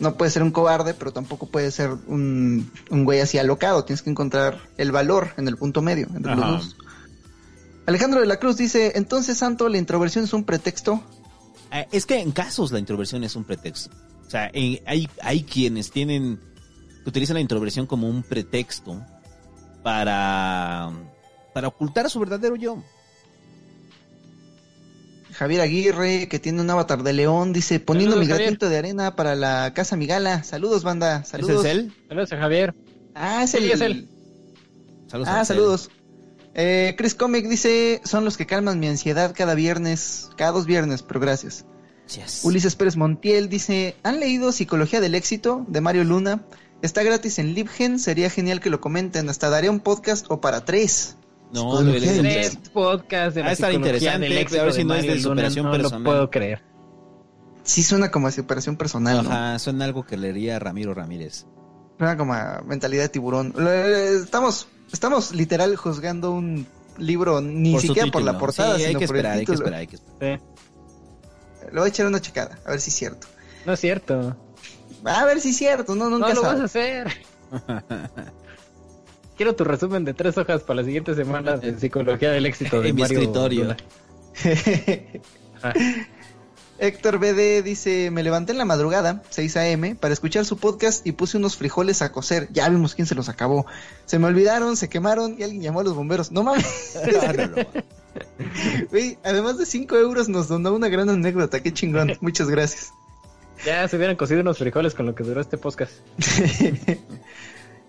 No 0.00 0.16
puede 0.16 0.30
ser 0.30 0.42
un 0.44 0.52
cobarde, 0.52 0.94
pero 0.94 1.12
tampoco 1.12 1.46
puede 1.46 1.70
ser 1.72 1.90
un, 2.06 2.70
un 2.90 3.04
güey 3.04 3.20
así 3.20 3.36
alocado. 3.38 3.84
Tienes 3.84 4.02
que 4.02 4.10
encontrar 4.10 4.58
el 4.76 4.92
valor 4.92 5.30
en 5.36 5.48
el 5.48 5.56
punto 5.56 5.82
medio 5.82 6.06
entre 6.14 6.32
Ajá. 6.32 6.40
los 6.40 6.50
dos. 6.66 6.76
Alejandro 7.86 8.20
de 8.20 8.26
la 8.26 8.36
Cruz 8.38 8.56
dice, 8.56 8.92
entonces 8.96 9.38
Santo, 9.38 9.68
la 9.68 9.78
introversión 9.78 10.24
es 10.24 10.32
un 10.32 10.44
pretexto. 10.44 11.02
Eh, 11.72 11.86
Es 11.90 12.06
que 12.06 12.20
en 12.20 12.32
casos 12.32 12.70
la 12.70 12.78
introversión 12.78 13.24
es 13.24 13.34
un 13.34 13.44
pretexto. 13.44 13.90
O 14.26 14.30
sea, 14.30 14.50
en- 14.52 14.78
hay, 14.86 15.08
hay 15.22 15.42
quienes 15.42 15.90
tienen, 15.90 16.38
que 17.02 17.08
utilizan 17.08 17.34
la 17.34 17.40
introversión 17.40 17.86
como 17.86 18.08
un 18.08 18.22
pretexto 18.22 19.02
para, 19.82 20.90
para 21.54 21.68
ocultar 21.68 22.08
su 22.10 22.20
verdadero 22.20 22.56
yo. 22.56 22.82
Javier 25.38 25.60
Aguirre, 25.60 26.26
que 26.28 26.38
tiene 26.40 26.60
un 26.60 26.68
avatar 26.68 27.02
de 27.04 27.12
león, 27.12 27.52
dice, 27.52 27.78
poniendo 27.78 28.14
Saludos, 28.16 28.26
mi 28.26 28.32
Javier. 28.32 28.46
granito 28.48 28.68
de 28.68 28.76
arena 28.78 29.14
para 29.14 29.36
la 29.36 29.72
casa 29.72 29.96
Migala. 29.96 30.42
Saludos, 30.42 30.82
banda. 30.82 31.24
Saludos. 31.24 31.64
¿Ese 31.64 31.70
es 31.70 31.76
él? 31.78 31.92
Saludos 32.08 32.32
a 32.32 32.36
Javier. 32.38 32.74
Ah, 33.14 33.44
es 33.44 33.50
Sí, 33.52 33.58
el... 33.58 33.70
es 33.70 33.80
él. 33.80 34.08
Saludos. 35.06 35.28
Ah, 35.32 35.44
saludos. 35.44 35.90
Eh, 36.54 36.94
Chris 36.98 37.14
Comic 37.14 37.46
dice, 37.46 38.00
son 38.04 38.24
los 38.24 38.36
que 38.36 38.46
calman 38.46 38.80
mi 38.80 38.88
ansiedad 38.88 39.32
cada 39.36 39.54
viernes, 39.54 40.28
cada 40.36 40.50
dos 40.50 40.66
viernes, 40.66 41.02
pero 41.02 41.20
gracias. 41.20 41.64
Yes. 42.14 42.40
Ulises 42.42 42.74
Pérez 42.74 42.96
Montiel 42.96 43.48
dice, 43.48 43.94
¿han 44.02 44.18
leído 44.18 44.50
Psicología 44.50 45.00
del 45.00 45.14
Éxito 45.14 45.64
de 45.68 45.80
Mario 45.80 46.02
Luna? 46.04 46.42
Está 46.82 47.02
gratis 47.04 47.38
en 47.38 47.54
Libgen, 47.54 47.98
sería 48.00 48.28
genial 48.30 48.60
que 48.60 48.70
lo 48.70 48.80
comenten, 48.80 49.28
hasta 49.28 49.50
daré 49.50 49.68
un 49.70 49.78
podcast 49.80 50.26
o 50.30 50.40
para 50.40 50.64
tres. 50.64 51.16
No, 51.52 51.82
debería 51.82 52.12
del. 52.12 52.22
Tres 52.22 52.58
podcasts 52.72 53.34
de 53.34 53.40
Va 53.40 53.46
la 53.46 53.50
a 53.50 53.52
estar 53.54 53.72
interesante, 53.72 54.28
del 54.28 54.36
a 54.36 54.40
éxito 54.40 54.64
ver 54.64 54.72
si 54.74 54.84
no 54.84 54.94
es 54.94 55.02
de 55.02 55.08
Luna, 55.16 55.22
superación 55.22 55.66
no 55.66 55.72
personal. 55.72 56.02
lo 56.02 56.10
puedo 56.10 56.30
creer. 56.30 56.62
Sí 57.62 57.82
suena 57.82 58.10
como 58.10 58.26
a 58.28 58.30
superación 58.30 58.76
personal, 58.76 59.24
¿no? 59.24 59.30
Ajá, 59.30 59.58
suena 59.58 59.84
algo 59.84 60.04
que 60.04 60.16
leería 60.16 60.58
Ramiro 60.58 60.94
Ramírez. 60.94 61.46
Suena 61.98 62.16
como 62.16 62.34
a 62.34 62.62
mentalidad 62.66 63.02
de 63.04 63.08
tiburón. 63.10 63.54
Eh, 63.58 64.18
Estamos, 64.22 64.68
estamos 64.92 65.34
literal 65.34 65.74
juzgando 65.76 66.32
un 66.32 66.66
libro, 66.98 67.40
ni 67.40 67.72
Por 67.72 67.80
siquiera 67.82 68.10
por 68.10 68.22
la 68.22 68.32
título. 68.32 68.38
portada, 68.38 68.76
Sí, 68.76 68.82
hay 68.82 68.88
sino 68.88 68.98
que 69.00 69.06
por 69.06 69.16
esperar, 69.16 69.32
el 69.34 69.38
hay 69.40 69.46
que 69.46 69.52
título. 69.52 69.66
esperar, 69.66 69.80
hay 69.80 69.86
que 69.86 69.96
esperar. 69.96 70.40
Sí. 70.40 71.66
Le 71.72 71.78
voy 71.80 71.86
a 71.86 71.88
echar 71.88 72.06
una 72.06 72.20
checada, 72.20 72.58
a 72.64 72.70
ver 72.70 72.80
si 72.80 72.90
es 72.90 72.96
cierto. 72.96 73.26
No 73.66 73.72
es 73.74 73.80
cierto. 73.80 74.36
A 75.04 75.24
ver 75.26 75.40
si 75.40 75.50
es 75.50 75.56
cierto, 75.56 75.94
no, 75.94 76.08
nunca 76.08 76.28
no 76.30 76.34
lo 76.36 76.42
vas 76.42 76.60
a 76.60 76.64
hacer. 76.64 77.08
Quiero 79.38 79.54
tu 79.54 79.62
resumen 79.62 80.04
de 80.04 80.14
tres 80.14 80.36
hojas 80.36 80.62
para 80.62 80.80
la 80.80 80.84
siguiente 80.84 81.14
semana 81.14 81.56
de 81.56 81.78
psicología 81.78 82.32
del 82.32 82.44
éxito 82.44 82.80
de 82.82 82.88
En 82.88 82.96
mi 82.96 83.02
escritorio. 83.02 83.76
Ah, 85.60 85.72
Héctor 86.78 87.18
BD 87.18 87.64
dice, 87.64 88.12
me 88.12 88.22
levanté 88.22 88.52
en 88.52 88.58
la 88.58 88.64
madrugada, 88.64 89.24
6 89.30 89.56
a.m., 89.56 89.96
para 89.96 90.14
escuchar 90.14 90.44
su 90.44 90.56
podcast 90.56 91.04
y 91.04 91.10
puse 91.10 91.36
unos 91.36 91.56
frijoles 91.56 92.00
a 92.00 92.12
cocer. 92.12 92.48
Ya 92.52 92.68
vimos 92.68 92.94
quién 92.94 93.08
se 93.08 93.16
los 93.16 93.28
acabó. 93.28 93.66
Se 94.06 94.20
me 94.20 94.28
olvidaron, 94.28 94.76
se 94.76 94.88
quemaron 94.88 95.34
y 95.36 95.42
alguien 95.42 95.62
llamó 95.62 95.80
a 95.80 95.82
los 95.82 95.94
bomberos. 95.96 96.30
No 96.30 96.44
mames. 96.44 96.96
No, 97.12 97.32
no, 97.32 97.46
no. 97.48 97.66
Güey, 98.90 99.18
además 99.24 99.58
de 99.58 99.66
5 99.66 99.96
euros 99.96 100.28
nos 100.28 100.46
donó 100.46 100.72
una 100.72 100.86
gran 100.88 101.08
anécdota. 101.10 101.60
Qué 101.60 101.72
chingón. 101.72 102.16
Muchas 102.20 102.48
gracias. 102.48 102.92
ya 103.66 103.88
se 103.88 103.96
hubieran 103.96 104.14
cocido 104.14 104.42
unos 104.42 104.58
frijoles 104.58 104.94
con 104.94 105.06
lo 105.06 105.16
que 105.16 105.24
duró 105.24 105.40
este 105.40 105.58
podcast. 105.58 105.92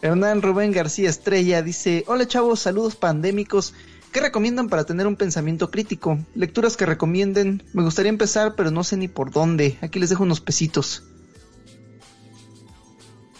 Hernán 0.01 0.41
Rubén 0.41 0.71
García 0.71 1.09
Estrella 1.09 1.61
dice, 1.61 2.03
hola 2.07 2.27
chavos, 2.27 2.61
saludos 2.61 2.95
pandémicos. 2.95 3.73
¿Qué 4.11 4.21
recomiendan 4.21 4.69
para 4.69 4.85
tener 4.85 5.05
un 5.05 5.15
pensamiento 5.15 5.69
crítico? 5.69 6.17
Lecturas 6.33 6.77
que 6.77 6.85
recomienden. 6.85 7.63
Me 7.73 7.83
gustaría 7.83 8.09
empezar, 8.09 8.55
pero 8.55 8.71
no 8.71 8.83
sé 8.83 8.97
ni 8.97 9.07
por 9.07 9.31
dónde. 9.31 9.77
Aquí 9.81 9.99
les 9.99 10.09
dejo 10.09 10.23
unos 10.23 10.41
pesitos. 10.41 11.03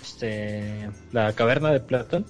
Este, 0.03 0.89
la 1.11 1.33
caverna 1.33 1.71
de 1.71 1.79
Platón. 1.79 2.25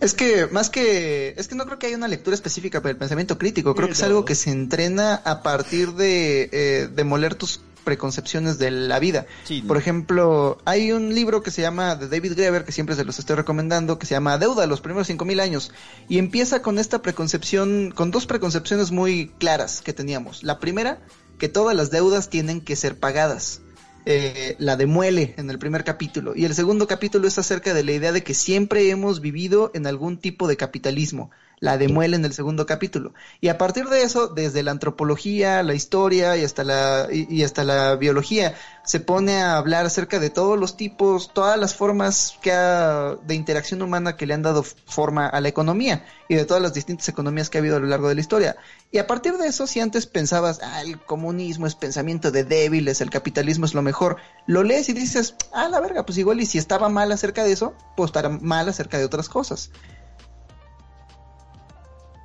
Es 0.00 0.14
que 0.14 0.46
más 0.46 0.70
que 0.70 1.34
es 1.36 1.46
que 1.46 1.54
no 1.54 1.66
creo 1.66 1.78
que 1.78 1.88
haya 1.88 1.96
una 1.98 2.08
lectura 2.08 2.34
específica 2.34 2.80
para 2.80 2.92
el 2.92 2.96
pensamiento 2.96 3.36
crítico. 3.36 3.74
Creo 3.74 3.86
que 3.86 3.92
es 3.92 4.02
algo 4.02 4.24
que 4.24 4.34
se 4.34 4.50
entrena 4.50 5.14
a 5.14 5.42
partir 5.42 5.92
de 5.92 6.48
eh, 6.52 6.88
demoler 6.90 7.34
tus 7.34 7.60
preconcepciones 7.90 8.56
de 8.58 8.70
la 8.70 9.00
vida. 9.00 9.26
Sí, 9.42 9.62
Por 9.62 9.76
ejemplo, 9.76 10.58
hay 10.64 10.92
un 10.92 11.12
libro 11.12 11.42
que 11.42 11.50
se 11.50 11.60
llama 11.60 11.96
de 11.96 12.06
David 12.06 12.34
Graeber, 12.36 12.64
que 12.64 12.70
siempre 12.70 12.94
se 12.94 13.04
los 13.04 13.18
estoy 13.18 13.34
recomendando, 13.34 13.98
que 13.98 14.06
se 14.06 14.14
llama 14.14 14.38
Deuda, 14.38 14.68
los 14.68 14.80
primeros 14.80 15.08
5000 15.08 15.40
años. 15.40 15.72
Y 16.08 16.18
empieza 16.18 16.62
con 16.62 16.78
esta 16.78 17.02
preconcepción, 17.02 17.92
con 17.92 18.12
dos 18.12 18.26
preconcepciones 18.26 18.92
muy 18.92 19.32
claras 19.40 19.80
que 19.80 19.92
teníamos. 19.92 20.44
La 20.44 20.60
primera, 20.60 21.00
que 21.36 21.48
todas 21.48 21.74
las 21.74 21.90
deudas 21.90 22.30
tienen 22.30 22.60
que 22.60 22.76
ser 22.76 22.96
pagadas. 22.96 23.60
Eh, 24.06 24.54
la 24.60 24.76
demuele 24.76 25.34
en 25.36 25.50
el 25.50 25.58
primer 25.58 25.82
capítulo. 25.82 26.36
Y 26.36 26.44
el 26.44 26.54
segundo 26.54 26.86
capítulo 26.86 27.26
es 27.26 27.38
acerca 27.38 27.74
de 27.74 27.82
la 27.82 27.90
idea 27.90 28.12
de 28.12 28.22
que 28.22 28.34
siempre 28.34 28.88
hemos 28.88 29.20
vivido 29.20 29.72
en 29.74 29.88
algún 29.88 30.16
tipo 30.16 30.46
de 30.46 30.56
capitalismo. 30.56 31.32
La 31.60 31.76
demuele 31.76 32.16
en 32.16 32.24
el 32.24 32.32
segundo 32.32 32.64
capítulo. 32.64 33.12
Y 33.42 33.48
a 33.48 33.58
partir 33.58 33.86
de 33.90 34.02
eso, 34.02 34.28
desde 34.28 34.62
la 34.62 34.70
antropología, 34.70 35.62
la 35.62 35.74
historia 35.74 36.34
y 36.38 36.42
hasta 36.42 36.64
la, 36.64 37.08
y, 37.12 37.42
hasta 37.44 37.64
la 37.64 37.96
biología, 37.96 38.54
se 38.82 38.98
pone 38.98 39.42
a 39.42 39.58
hablar 39.58 39.84
acerca 39.84 40.18
de 40.18 40.30
todos 40.30 40.58
los 40.58 40.78
tipos, 40.78 41.34
todas 41.34 41.58
las 41.58 41.74
formas 41.74 42.38
que 42.40 42.50
ha- 42.52 43.16
de 43.26 43.34
interacción 43.34 43.82
humana 43.82 44.16
que 44.16 44.24
le 44.26 44.32
han 44.32 44.40
dado 44.40 44.62
forma 44.62 45.26
a 45.26 45.38
la 45.42 45.48
economía 45.48 46.06
y 46.30 46.34
de 46.34 46.46
todas 46.46 46.62
las 46.62 46.72
distintas 46.72 47.06
economías 47.10 47.50
que 47.50 47.58
ha 47.58 47.60
habido 47.60 47.76
a 47.76 47.80
lo 47.80 47.88
largo 47.88 48.08
de 48.08 48.14
la 48.14 48.22
historia. 48.22 48.56
Y 48.90 48.96
a 48.96 49.06
partir 49.06 49.36
de 49.36 49.46
eso, 49.46 49.66
si 49.66 49.80
antes 49.80 50.06
pensabas, 50.06 50.60
ah, 50.62 50.80
el 50.80 50.98
comunismo 50.98 51.66
es 51.66 51.74
pensamiento 51.74 52.30
de 52.30 52.44
débiles, 52.44 53.02
el 53.02 53.10
capitalismo 53.10 53.66
es 53.66 53.74
lo 53.74 53.82
mejor, 53.82 54.16
lo 54.46 54.62
lees 54.62 54.88
y 54.88 54.94
dices, 54.94 55.34
ah, 55.52 55.68
la 55.68 55.80
verga, 55.80 56.06
pues 56.06 56.16
igual 56.16 56.40
y 56.40 56.46
si 56.46 56.56
estaba 56.56 56.88
mal 56.88 57.12
acerca 57.12 57.44
de 57.44 57.52
eso, 57.52 57.74
pues 57.98 58.08
estará 58.08 58.30
mal 58.30 58.66
acerca 58.70 58.96
de 58.96 59.04
otras 59.04 59.28
cosas. 59.28 59.70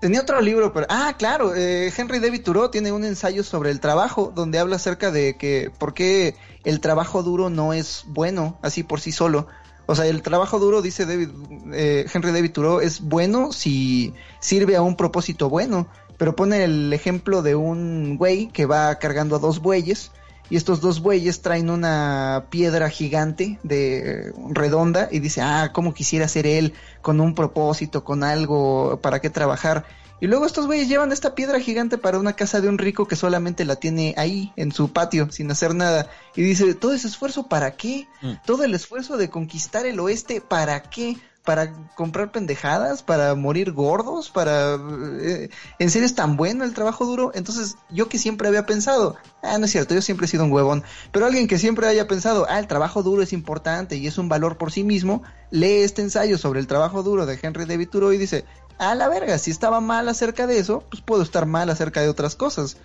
Tenía 0.05 0.21
otro 0.21 0.39
libro, 0.39 0.71
pero... 0.71 0.85
Ah, 0.87 1.15
claro, 1.17 1.55
eh, 1.55 1.91
Henry 1.97 2.19
David 2.19 2.43
Thoreau 2.43 2.69
tiene 2.69 2.91
un 2.91 3.03
ensayo 3.03 3.43
sobre 3.43 3.71
el 3.71 3.79
trabajo, 3.79 4.31
donde 4.35 4.59
habla 4.59 4.75
acerca 4.75 5.09
de 5.09 5.35
que 5.35 5.71
por 5.79 5.95
qué 5.95 6.35
el 6.63 6.79
trabajo 6.79 7.23
duro 7.23 7.49
no 7.49 7.73
es 7.73 8.03
bueno, 8.05 8.59
así 8.61 8.83
por 8.83 9.01
sí 9.01 9.11
solo. 9.11 9.47
O 9.87 9.95
sea, 9.95 10.05
el 10.05 10.21
trabajo 10.21 10.59
duro, 10.59 10.83
dice 10.83 11.07
David, 11.07 11.29
eh, 11.73 12.05
Henry 12.13 12.31
David 12.31 12.51
Thoreau, 12.51 12.81
es 12.81 13.01
bueno 13.01 13.51
si 13.51 14.13
sirve 14.39 14.75
a 14.75 14.83
un 14.83 14.95
propósito 14.95 15.49
bueno. 15.49 15.87
Pero 16.19 16.35
pone 16.35 16.63
el 16.63 16.93
ejemplo 16.93 17.41
de 17.41 17.55
un 17.55 18.17
güey 18.19 18.49
que 18.49 18.67
va 18.67 18.99
cargando 18.99 19.37
a 19.37 19.39
dos 19.39 19.59
bueyes 19.59 20.11
y 20.49 20.57
estos 20.57 20.81
dos 20.81 21.01
bueyes 21.01 21.41
traen 21.41 21.69
una 21.69 22.45
piedra 22.49 22.89
gigante 22.89 23.59
de 23.63 24.33
redonda 24.49 25.09
y 25.11 25.19
dice, 25.19 25.41
ah, 25.41 25.71
cómo 25.73 25.93
quisiera 25.93 26.27
ser 26.27 26.45
él 26.47 26.73
con 27.01 27.19
un 27.19 27.35
propósito, 27.35 28.03
con 28.03 28.23
algo 28.23 28.99
para 29.01 29.19
qué 29.19 29.29
trabajar. 29.29 29.85
Y 30.21 30.27
luego 30.27 30.45
estos 30.45 30.65
güeyes 30.65 30.87
llevan 30.87 31.11
esta 31.11 31.35
piedra 31.35 31.59
gigante 31.59 31.97
para 31.97 32.19
una 32.19 32.33
casa 32.33 32.61
de 32.61 32.69
un 32.69 32.77
rico 32.77 33.07
que 33.07 33.15
solamente 33.17 33.65
la 33.65 33.75
tiene 33.75 34.13
ahí, 34.17 34.53
en 34.55 34.71
su 34.71 34.93
patio, 34.93 35.29
sin 35.31 35.51
hacer 35.51 35.75
nada. 35.75 36.09
Y 36.35 36.41
dice, 36.41 36.73
todo 36.73 36.93
ese 36.93 37.07
esfuerzo, 37.07 37.47
¿para 37.47 37.75
qué? 37.75 38.07
Mm. 38.21 38.33
Todo 38.45 38.63
el 38.63 38.73
esfuerzo 38.73 39.17
de 39.17 39.29
conquistar 39.29 39.85
el 39.85 39.99
oeste, 39.99 40.39
¿para 40.39 40.81
qué? 40.83 41.17
¿Para 41.45 41.71
comprar 41.95 42.31
pendejadas? 42.31 43.03
¿Para 43.03 43.35
morir 43.35 43.71
gordos? 43.71 44.31
¿Para... 44.31 44.75
eh, 45.21 45.49
¿En 45.77 45.91
serio 45.91 46.07
es 46.07 46.15
tan 46.15 46.37
bueno 46.37 46.63
el 46.63 46.73
trabajo 46.73 47.05
duro? 47.05 47.31
Entonces, 47.35 47.77
yo 47.91 48.09
que 48.09 48.17
siempre 48.17 48.47
había 48.47 48.65
pensado, 48.65 49.15
ah, 49.43 49.57
no 49.57 49.65
es 49.65 49.71
cierto, 49.71 49.93
yo 49.93 50.01
siempre 50.01 50.25
he 50.25 50.29
sido 50.29 50.43
un 50.43 50.51
huevón, 50.51 50.83
pero 51.11 51.27
alguien 51.27 51.47
que 51.47 51.59
siempre 51.59 51.87
haya 51.87 52.07
pensado, 52.07 52.47
ah, 52.49 52.57
el 52.57 52.67
trabajo 52.67 53.03
duro 53.03 53.21
es 53.21 53.31
importante 53.31 53.95
y 53.95 54.07
es 54.07 54.17
un 54.17 54.27
valor 54.27 54.57
por 54.57 54.71
sí 54.71 54.83
mismo, 54.83 55.21
lee 55.51 55.83
este 55.83 56.01
ensayo 56.01 56.37
sobre 56.37 56.59
el 56.59 56.67
trabajo 56.67 57.03
duro 57.03 57.25
de 57.25 57.39
Henry 57.41 57.65
David 57.65 57.89
Thoreau 57.89 58.11
y 58.11 58.17
dice, 58.17 58.43
ah, 58.79 58.95
la 58.95 59.07
verga, 59.07 59.37
si 59.37 59.51
estaba 59.51 59.81
mal 59.81 60.09
acerca 60.09 60.47
de 60.47 60.57
eso, 60.57 60.83
pues 60.89 61.03
puedo 61.03 61.21
estar 61.21 61.45
mal 61.45 61.69
acerca 61.69 62.01
de 62.01 62.09
otras 62.09 62.35
cosas. 62.35 62.77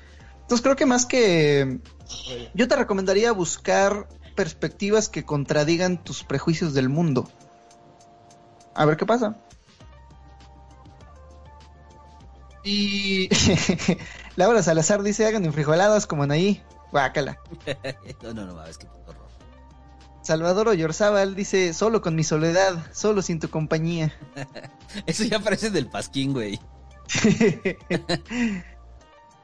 Entonces 0.43 0.63
creo 0.63 0.77
que 0.77 0.87
más 0.87 1.07
que... 1.07 1.81
Yo 2.55 2.69
te 2.69 2.77
recomendaría 2.77 3.33
buscar 3.33 4.09
perspectivas 4.35 5.09
que 5.09 5.25
contradigan 5.25 6.03
tus 6.03 6.25
prejuicios 6.25 6.75
del 6.75 6.89
mundo. 6.89 7.31
A 8.75 8.85
ver 8.85 8.97
qué 8.97 9.07
pasa. 9.07 9.37
Y 12.65 13.29
Laura 14.37 14.63
Salazar 14.63 15.03
dice, 15.03 15.27
hagan 15.27 15.45
enfrijoladas 15.45 16.07
como 16.07 16.25
Anaí. 16.25 16.63
Guácala. 16.93 17.39
no, 18.23 18.35
no, 18.35 18.47
no, 18.47 18.55
mames, 18.55 18.79
qué 18.79 18.87
puto 18.87 19.11
horror. 19.11 19.29
Salvador 20.23 20.69
Oyorzábal 20.69 21.35
dice, 21.35 21.73
solo 21.73 22.03
con 22.03 22.15
mi 22.15 22.25
soledad, 22.25 22.87
solo 22.93 23.23
sin 23.23 23.41
tu 23.41 23.49
compañía. 23.49 24.13
Eso 25.07 25.25
ya 25.25 25.41
parece 25.41 25.71
del 25.71 25.89
pasquín, 25.89 26.33
güey. 26.33 26.61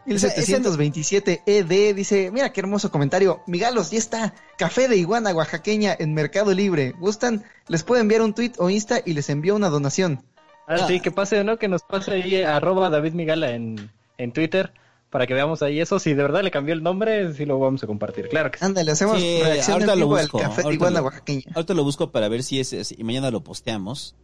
El 0.06 0.17
Ese- 0.17 0.28
ese 0.28 0.42
727 0.42 1.42
ED 1.47 1.71
E 1.72 1.94
dice, 1.94 2.31
mira 2.31 2.53
qué 2.53 2.60
hermoso 2.60 2.90
comentario. 2.92 3.42
Migalos, 3.47 3.90
ya 3.90 3.99
está. 3.99 4.35
Café 4.56 4.87
de 4.89 4.97
iguana 4.97 5.35
oaxaqueña 5.35 5.97
en 5.99 6.15
Mercado 6.15 6.55
Libre. 6.55 6.92
¿Gustan? 7.01 7.44
Les 7.69 7.83
puedo 7.83 8.01
enviar 8.01 8.22
un 8.22 8.33
tweet 8.33 8.53
o 8.58 8.71
insta 8.71 9.01
y 9.05 9.15
les 9.15 9.28
envío 9.31 9.56
una 9.56 9.69
donación. 9.69 10.24
Ah, 10.69 10.87
sí, 10.87 11.01
que 11.01 11.10
pase, 11.10 11.42
¿no? 11.44 11.58
Que 11.58 11.69
nos 11.69 11.83
pase 11.83 12.12
ahí 12.12 12.42
arroba 12.42 12.89
David 12.90 13.12
Migala 13.15 13.51
en, 13.51 13.90
en 14.19 14.33
Twitter 14.33 14.72
para 15.10 15.26
que 15.26 15.35
veamos 15.35 15.62
ahí 15.62 15.81
eso. 15.81 15.99
Si 15.99 16.15
de 16.15 16.22
verdad 16.22 16.42
le 16.42 16.51
cambió 16.51 16.74
el 16.74 16.83
nombre, 16.83 17.33
sí 17.35 17.44
lo 17.44 17.58
vamos 17.58 17.83
a 17.83 17.87
compartir. 17.87 18.28
Claro 18.28 18.51
que 18.51 18.58
sí. 18.58 18.65
Ándale, 18.65 18.90
hacemos 18.92 19.19
Sí, 19.21 19.40
reacción 19.42 19.74
ahorita 19.74 19.94
lo 19.97 20.17
al 20.17 20.28
café 20.31 20.62
de 20.62 20.74
iguana 20.74 20.99
lo- 21.01 21.06
oaxaqueña. 21.06 21.42
Ahorita 21.55 21.74
lo 21.74 21.85
busco 21.85 22.10
para 22.12 22.28
ver 22.28 22.42
si 22.42 22.60
es, 22.60 22.72
es- 22.72 22.94
y 22.97 23.03
mañana 23.05 23.31
lo 23.31 23.42
posteamos. 23.42 24.15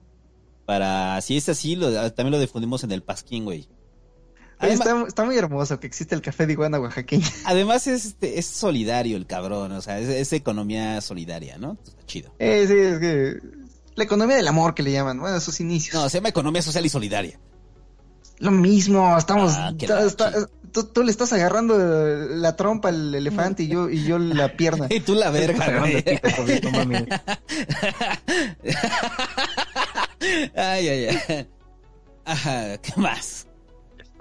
Para, 0.67 1.21
si 1.23 1.37
es 1.37 1.49
así, 1.49 1.75
lo, 1.77 1.91
también 2.13 2.31
lo 2.33 2.39
difundimos 2.41 2.85
en 2.85 2.93
el 2.93 3.03
pasquín, 3.03 3.45
güey. 3.45 3.69
Además, 4.63 4.87
está, 4.87 5.05
está 5.09 5.25
muy 5.25 5.37
hermoso 5.37 5.79
que 5.81 5.87
existe 5.87 6.15
el 6.15 6.23
café 6.23 6.47
de 6.47 6.53
iguana 6.53 6.79
oaxaqueña. 6.81 7.27
además 7.45 7.87
es, 7.87 8.05
este, 8.07 8.39
es 8.39 8.47
solidario 8.47 9.17
el 9.17 9.27
cabrón, 9.27 9.73
o 9.73 9.81
sea, 9.83 9.99
es, 9.99 10.09
es 10.09 10.33
economía 10.33 11.01
solidaria, 11.01 11.59
¿no? 11.59 11.77
Chido. 12.07 12.33
Eh, 12.39 12.65
sí, 12.67 12.75
es 12.77 12.99
que 12.99 13.37
la 13.95 14.05
economía 14.05 14.37
del 14.37 14.49
amor 14.49 14.75
que 14.75 14.83
le 14.83 14.93
llaman, 14.93 15.19
bueno, 15.21 15.39
sus 15.41 15.61
inicios. 15.61 15.95
No, 15.95 16.09
se 16.09 16.19
llama 16.19 16.29
economía 16.31 16.63
social 16.63 16.87
y 16.87 16.89
solidaria. 16.89 17.39
Lo 18.39 18.51
mismo, 18.51 19.17
estamos. 19.17 19.53
Ah, 19.57 19.73
está- 19.79 20.05
está- 20.05 20.49
tú, 20.73 20.85
tú 20.85 21.03
le 21.05 21.11
estás 21.13 21.33
agarrando 21.33 21.77
la 21.79 22.57
trompa 22.57 22.89
al 22.89 23.15
elefante 23.15 23.63
y 23.65 23.69
yo, 23.69 23.89
y 23.89 24.03
yo 24.05 24.19
la 24.19 24.57
pierna. 24.57 24.87
Y 24.91 25.01
tú 25.01 25.15
la 25.15 25.31
verga, 25.31 25.83
ay, 30.57 30.89
ay, 30.89 31.07
ay. 31.29 31.49
Ajá, 32.25 32.79
¿qué 32.79 32.93
más? 32.97 33.47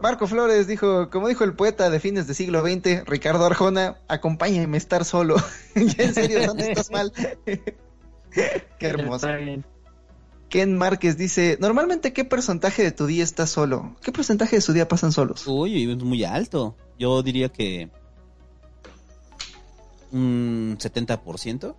Marco 0.01 0.27
Flores 0.27 0.67
dijo, 0.67 1.09
como 1.09 1.27
dijo 1.27 1.43
el 1.43 1.53
poeta 1.53 1.89
de 1.89 1.99
fines 1.99 2.27
del 2.27 2.35
siglo 2.35 2.61
XX, 2.61 3.05
Ricardo 3.05 3.45
Arjona, 3.45 3.97
acompáñame 4.07 4.77
a 4.77 4.79
estar 4.79 5.05
solo. 5.05 5.35
ya 5.75 6.03
en 6.03 6.13
serio, 6.13 6.45
¿dónde 6.47 6.69
estás 6.69 6.91
mal? 6.91 7.13
Qué 8.31 8.87
hermoso. 8.87 9.29
Está. 9.29 9.67
Ken 10.49 10.77
Márquez 10.77 11.17
dice, 11.17 11.57
normalmente 11.61 12.11
¿qué 12.11 12.25
porcentaje 12.25 12.83
de 12.83 12.91
tu 12.91 13.05
día 13.05 13.23
estás 13.23 13.49
solo? 13.49 13.95
¿Qué 14.01 14.11
porcentaje 14.11 14.57
de 14.57 14.61
su 14.61 14.73
día 14.73 14.87
pasan 14.87 15.13
solos? 15.13 15.47
Uy, 15.47 15.89
es 15.89 16.03
muy 16.03 16.25
alto. 16.25 16.75
Yo 16.99 17.23
diría 17.23 17.47
que 17.47 17.89
un 20.11 20.77
70%. 20.77 21.75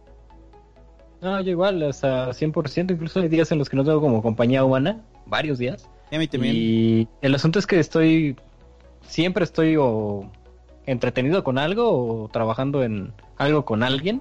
No, 1.20 1.40
yo 1.42 1.50
igual, 1.50 1.82
hasta 1.82 2.30
100%. 2.30 2.92
Incluso 2.92 3.20
hay 3.20 3.28
días 3.28 3.52
en 3.52 3.58
los 3.58 3.68
que 3.68 3.76
no 3.76 3.84
tengo 3.84 4.00
como 4.00 4.22
compañía 4.22 4.64
humana, 4.64 5.02
varios 5.26 5.58
días. 5.58 5.88
Y 6.54 7.08
el 7.22 7.34
asunto 7.34 7.58
es 7.58 7.66
que 7.66 7.78
estoy, 7.78 8.36
siempre 9.00 9.44
estoy 9.44 9.76
o 9.78 10.30
entretenido 10.86 11.42
con 11.42 11.58
algo 11.58 12.24
o 12.24 12.28
trabajando 12.28 12.82
en 12.82 13.12
algo 13.38 13.64
con 13.64 13.82
alguien. 13.82 14.20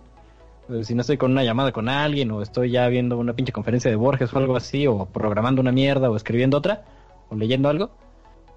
Eh, 0.69 0.83
Si 0.83 0.95
no 0.95 1.01
estoy 1.01 1.17
con 1.17 1.31
una 1.31 1.43
llamada 1.43 1.71
con 1.71 1.89
alguien, 1.89 2.31
o 2.31 2.41
estoy 2.41 2.71
ya 2.71 2.87
viendo 2.87 3.17
una 3.17 3.33
pinche 3.33 3.51
conferencia 3.51 3.91
de 3.91 3.97
Borges 3.97 4.33
o 4.33 4.37
algo 4.37 4.55
así, 4.55 4.87
o 4.87 5.05
programando 5.05 5.61
una 5.61 5.71
mierda, 5.71 6.09
o 6.09 6.15
escribiendo 6.15 6.57
otra, 6.57 6.85
o 7.29 7.35
leyendo 7.35 7.67
algo. 7.69 7.91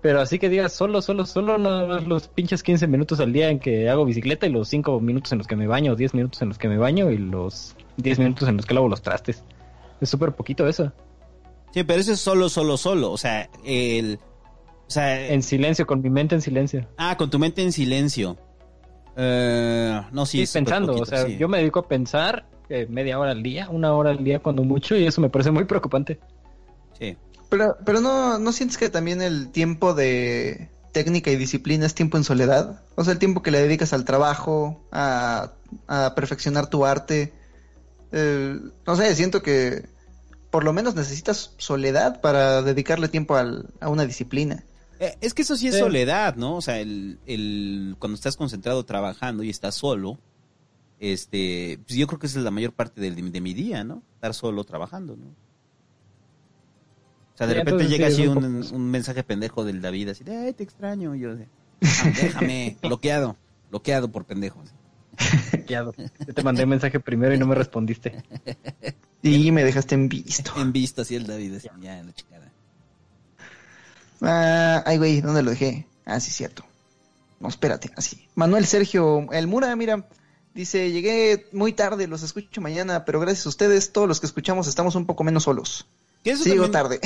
Pero 0.01 0.21
así 0.21 0.39
que 0.39 0.51
digas 0.51 0.73
solo, 0.73 1.01
solo, 1.01 1.25
solo, 1.25 1.57
nada 1.57 1.87
más 1.87 2.07
los 2.07 2.29
pinches 2.29 2.63
15 2.63 2.87
minutos 2.87 3.21
al 3.21 3.33
día 3.33 3.49
en 3.49 3.59
que 3.59 3.89
hago 3.89 4.05
bicicleta 4.05 4.47
y 4.47 4.51
los 4.51 4.69
5 4.69 5.01
minutos 5.01 5.33
en 5.33 5.39
los 5.39 5.47
que 5.47 5.57
me 5.57 5.67
baño, 5.67 5.93
o 5.93 5.97
10 5.97 6.15
minutos 6.15 6.43
en 6.43 6.49
los 6.49 6.59
que 6.59 6.69
me 6.69 6.77
baño 6.77 7.11
y 7.11 7.17
los 7.17 7.75
10 7.97 8.19
minutos 8.19 8.49
en 8.49 8.59
los 8.59 8.67
que 8.67 8.75
lavo 8.75 8.89
los 8.89 9.03
trastes. 9.03 9.43
Es 10.01 10.11
súper 10.11 10.33
poquito 10.33 10.69
eso. 10.69 10.93
Sí, 11.75 11.83
pero 11.83 12.01
eso 12.01 12.13
es 12.13 12.21
solo, 12.21 12.49
solo, 12.49 12.77
solo. 12.77 13.11
O 13.11 13.19
sea, 13.19 13.51
el. 13.65 14.21
O 14.87 14.91
sea, 14.91 15.29
En 15.29 15.43
silencio, 15.43 15.87
con 15.87 16.01
mi 16.01 16.09
mente 16.09 16.37
en 16.37 16.41
silencio. 16.41 16.87
ah, 16.97 17.17
con 17.17 17.29
tu 17.31 17.39
mente 17.41 17.63
en 17.63 17.73
silencio. 17.73 18.39
Eh, 19.17 20.01
no, 20.13 20.25
sí, 20.25 20.39
Sí, 20.39 20.43
es 20.43 20.51
súper 20.51 20.65
pensando, 20.65 20.93
poquito, 20.93 21.03
o 21.03 21.07
sea, 21.07 21.27
sí. 21.27 21.37
yo 21.37 21.49
me 21.49 21.59
dedico 21.59 21.81
a 21.81 21.89
pensar 21.89 22.47
eh, 22.69 22.87
media 22.89 23.19
hora 23.19 23.33
al 23.33 23.43
día, 23.43 23.69
una 23.71 23.93
hora 23.93 24.11
al 24.11 24.23
día 24.25 24.39
cuando 24.41 24.63
mucho, 24.65 24.97
y 24.97 25.07
eso 25.07 25.21
me 25.21 25.31
parece 25.31 25.51
muy 25.51 25.65
preocupante. 25.65 26.19
Sí. 26.99 27.17
Pero, 27.49 27.77
pero 27.85 28.01
no, 28.01 28.39
¿no 28.39 28.53
sientes 28.53 28.79
que 28.79 28.89
también 28.89 29.23
el 29.23 29.51
tiempo 29.51 29.95
de 29.95 30.71
técnica 30.93 31.31
y 31.31 31.37
disciplina 31.37 31.87
es 31.87 31.95
tiempo 31.95 32.17
en 32.17 32.25
soledad? 32.25 32.83
O 32.97 33.05
sea, 33.05 33.13
el 33.13 33.19
tiempo 33.19 33.43
que 33.43 33.51
le 33.51 33.61
dedicas 33.61 33.93
al 33.93 34.05
trabajo, 34.05 34.85
a, 34.93 35.53
a 35.89 36.15
perfeccionar 36.15 36.69
tu 36.69 36.85
arte. 36.85 37.33
Eh, 38.13 38.59
no 38.87 38.97
sé, 38.97 39.15
siento 39.15 39.43
que 39.43 39.87
por 40.55 40.63
lo 40.63 40.73
menos 40.73 40.95
necesitas 40.95 41.51
soledad 41.57 42.21
para 42.21 42.63
dedicarle 42.63 43.09
tiempo 43.09 43.35
al- 43.35 43.71
a 43.81 43.89
una 43.89 44.07
disciplina. 44.07 44.63
Eh, 45.01 45.17
es 45.21 45.35
que 45.35 45.43
eso 45.43 45.57
sí 45.57 45.67
es 45.67 45.75
Sí. 45.75 45.81
soledad, 45.81 46.37
¿no? 46.37 46.55
O 46.55 46.61
sea, 46.63 46.79
el, 46.79 47.19
el, 47.27 47.97
cuando 47.99 48.15
estás 48.15 48.37
concentrado 48.37 48.85
trabajando 48.85 49.43
y 49.43 49.51
estás 49.51 49.75
solo, 49.75 50.17
este, 51.01 51.81
pues 51.85 51.99
yo 51.99 52.07
creo 52.07 52.21
que 52.21 52.29
esa 52.29 52.39
es 52.39 52.45
la 52.45 52.53
mayor 52.53 52.73
parte 52.73 53.01
del- 53.01 53.33
de, 53.33 53.41
mi 53.41 53.53
día, 53.53 53.83
¿no? 53.83 54.05
Estar 54.15 54.33
solo 54.33 54.63
trabajando, 54.63 55.17
¿no? 55.17 55.25
O 57.35 57.37
sea, 57.37 57.49
de 57.49 57.55
Sí, 57.55 57.59
repente 57.59 57.83
entonces 57.83 57.91
llega 57.99 58.07
sí, 58.11 58.13
así 58.23 58.29
un 58.29 58.45
un, 58.45 58.63
poco- 58.63 58.77
un 58.77 58.91
mensaje 58.93 59.25
pendejo 59.25 59.65
del 59.65 59.83
David, 59.83 60.11
así 60.11 60.23
de, 60.23 60.37
ay, 60.37 60.53
te 60.53 60.63
extraño. 60.63 61.17
Y 61.17 61.19
yo 61.19 61.35
de, 61.35 61.49
"Ah, 61.81 61.81
déjame, 62.17 62.77
bloqueado, 62.81 63.37
bloqueado 63.71 64.09
por 64.13 64.25
pendejos. 64.25 64.73
Ya, 65.67 65.85
yo 65.85 66.35
te 66.35 66.43
mandé 66.43 66.67
mensaje 66.67 67.01
primero 67.01 67.35
y 67.35 67.39
no 67.39 67.47
me 67.47 67.55
respondiste. 67.55 68.23
Y 69.23 69.51
me 69.53 69.65
dejaste 69.65 69.95
en 69.95 70.09
visto. 70.09 70.53
En 70.61 70.73
visto 70.73 71.03
así 71.03 71.15
el 71.17 71.27
David, 71.27 71.55
ya, 71.81 72.03
la 72.03 72.13
chicada. 72.13 72.53
Ah, 74.21 74.83
ay, 74.87 74.99
güey, 74.99 75.21
¿dónde 75.21 75.43
lo 75.43 75.51
dejé? 75.51 75.87
Ah, 76.05 76.21
sí, 76.21 76.31
cierto. 76.31 76.65
No, 77.41 77.49
espérate, 77.49 77.91
así. 77.97 78.27
Manuel 78.35 78.67
Sergio, 78.67 79.27
el 79.33 79.47
Mura, 79.47 79.75
mira, 79.77 80.07
dice, 80.55 80.91
llegué 80.93 81.47
muy 81.53 81.73
tarde, 81.73 82.07
los 82.07 82.23
escucho 82.23 82.61
mañana, 82.61 83.05
pero 83.05 83.21
gracias 83.21 83.47
a 83.47 83.51
ustedes, 83.51 83.93
todos 83.93 84.09
los 84.09 84.21
que 84.21 84.27
escuchamos 84.27 84.67
estamos 84.67 84.95
un 84.95 85.07
poco 85.07 85.25
menos 85.25 85.45
solos. 85.45 85.87
Que 86.23 86.31
eso 86.33 86.45
Sigo 86.45 86.69
también- 86.71 86.73
tarde. 86.73 87.01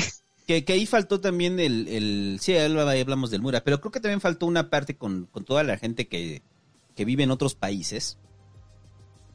Que, 0.47 0.65
que 0.65 0.73
ahí 0.73 0.87
faltó 0.87 1.21
también 1.21 1.61
el, 1.61 1.87
el 1.89 2.39
sí, 2.41 2.55
ahí 2.57 3.01
hablamos 3.03 3.31
del 3.31 3.43
Mura, 3.43 3.63
pero 3.65 3.81
creo 3.81 3.93
que 3.93 4.01
también 4.01 4.23
faltó 4.23 4.47
una 4.47 4.71
parte 4.71 4.97
con, 4.97 5.27
con 5.27 5.45
toda 5.45 5.63
la 5.63 5.77
gente 5.77 6.09
que, 6.09 6.41
que 6.99 7.05
vive 7.05 7.23
en 7.23 7.31
otros 7.31 7.55
países, 7.55 8.19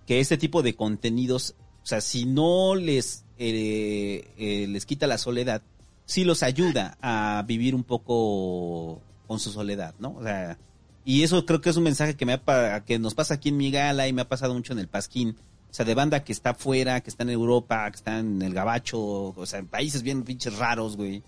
que 0.05 0.19
este 0.19 0.37
tipo 0.37 0.63
de 0.63 0.75
contenidos, 0.75 1.55
o 1.81 1.85
sea, 1.85 2.01
si 2.01 2.25
no 2.25 2.75
les, 2.75 3.23
eh, 3.37 4.27
eh, 4.37 4.67
les 4.67 4.85
quita 4.85 5.07
la 5.07 5.17
soledad, 5.17 5.61
sí 6.03 6.25
los 6.25 6.43
ayuda 6.43 6.97
a 7.01 7.41
vivir 7.47 7.73
un 7.73 7.85
poco 7.85 9.01
con 9.27 9.39
su 9.39 9.49
soledad, 9.49 9.95
¿no? 9.99 10.13
O 10.15 10.23
sea, 10.23 10.57
y 11.05 11.23
eso 11.23 11.45
creo 11.45 11.61
que 11.61 11.69
es 11.69 11.77
un 11.77 11.85
mensaje 11.85 12.17
que, 12.17 12.25
me 12.25 12.33
ha 12.33 12.83
que 12.83 12.99
nos 12.99 13.15
pasa 13.15 13.35
aquí 13.35 13.47
en 13.47 13.55
mi 13.55 13.71
gala 13.71 14.09
y 14.09 14.13
me 14.13 14.23
ha 14.23 14.27
pasado 14.27 14.53
mucho 14.53 14.73
en 14.73 14.79
el 14.79 14.89
Pasquín. 14.89 15.37
O 15.71 15.73
sea, 15.73 15.85
de 15.85 15.95
banda 15.95 16.25
que 16.25 16.33
está 16.33 16.49
afuera, 16.49 16.99
que 16.99 17.09
está 17.09 17.23
en 17.23 17.29
Europa, 17.29 17.89
que 17.89 17.95
está 17.95 18.19
en 18.19 18.41
el 18.41 18.53
Gabacho, 18.53 18.99
o 18.99 19.45
sea, 19.45 19.59
en 19.59 19.67
países 19.67 20.03
bien 20.03 20.23
pinches 20.23 20.57
raros, 20.57 20.97
güey. 20.97 21.23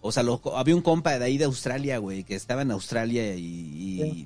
O 0.00 0.12
sea, 0.12 0.22
lo- 0.22 0.40
había 0.56 0.76
un 0.76 0.82
compa 0.82 1.18
de 1.18 1.24
ahí 1.24 1.38
de 1.38 1.44
Australia, 1.44 1.98
güey, 1.98 2.24
que 2.24 2.34
estaba 2.34 2.62
en 2.62 2.70
Australia 2.70 3.34
y, 3.34 3.42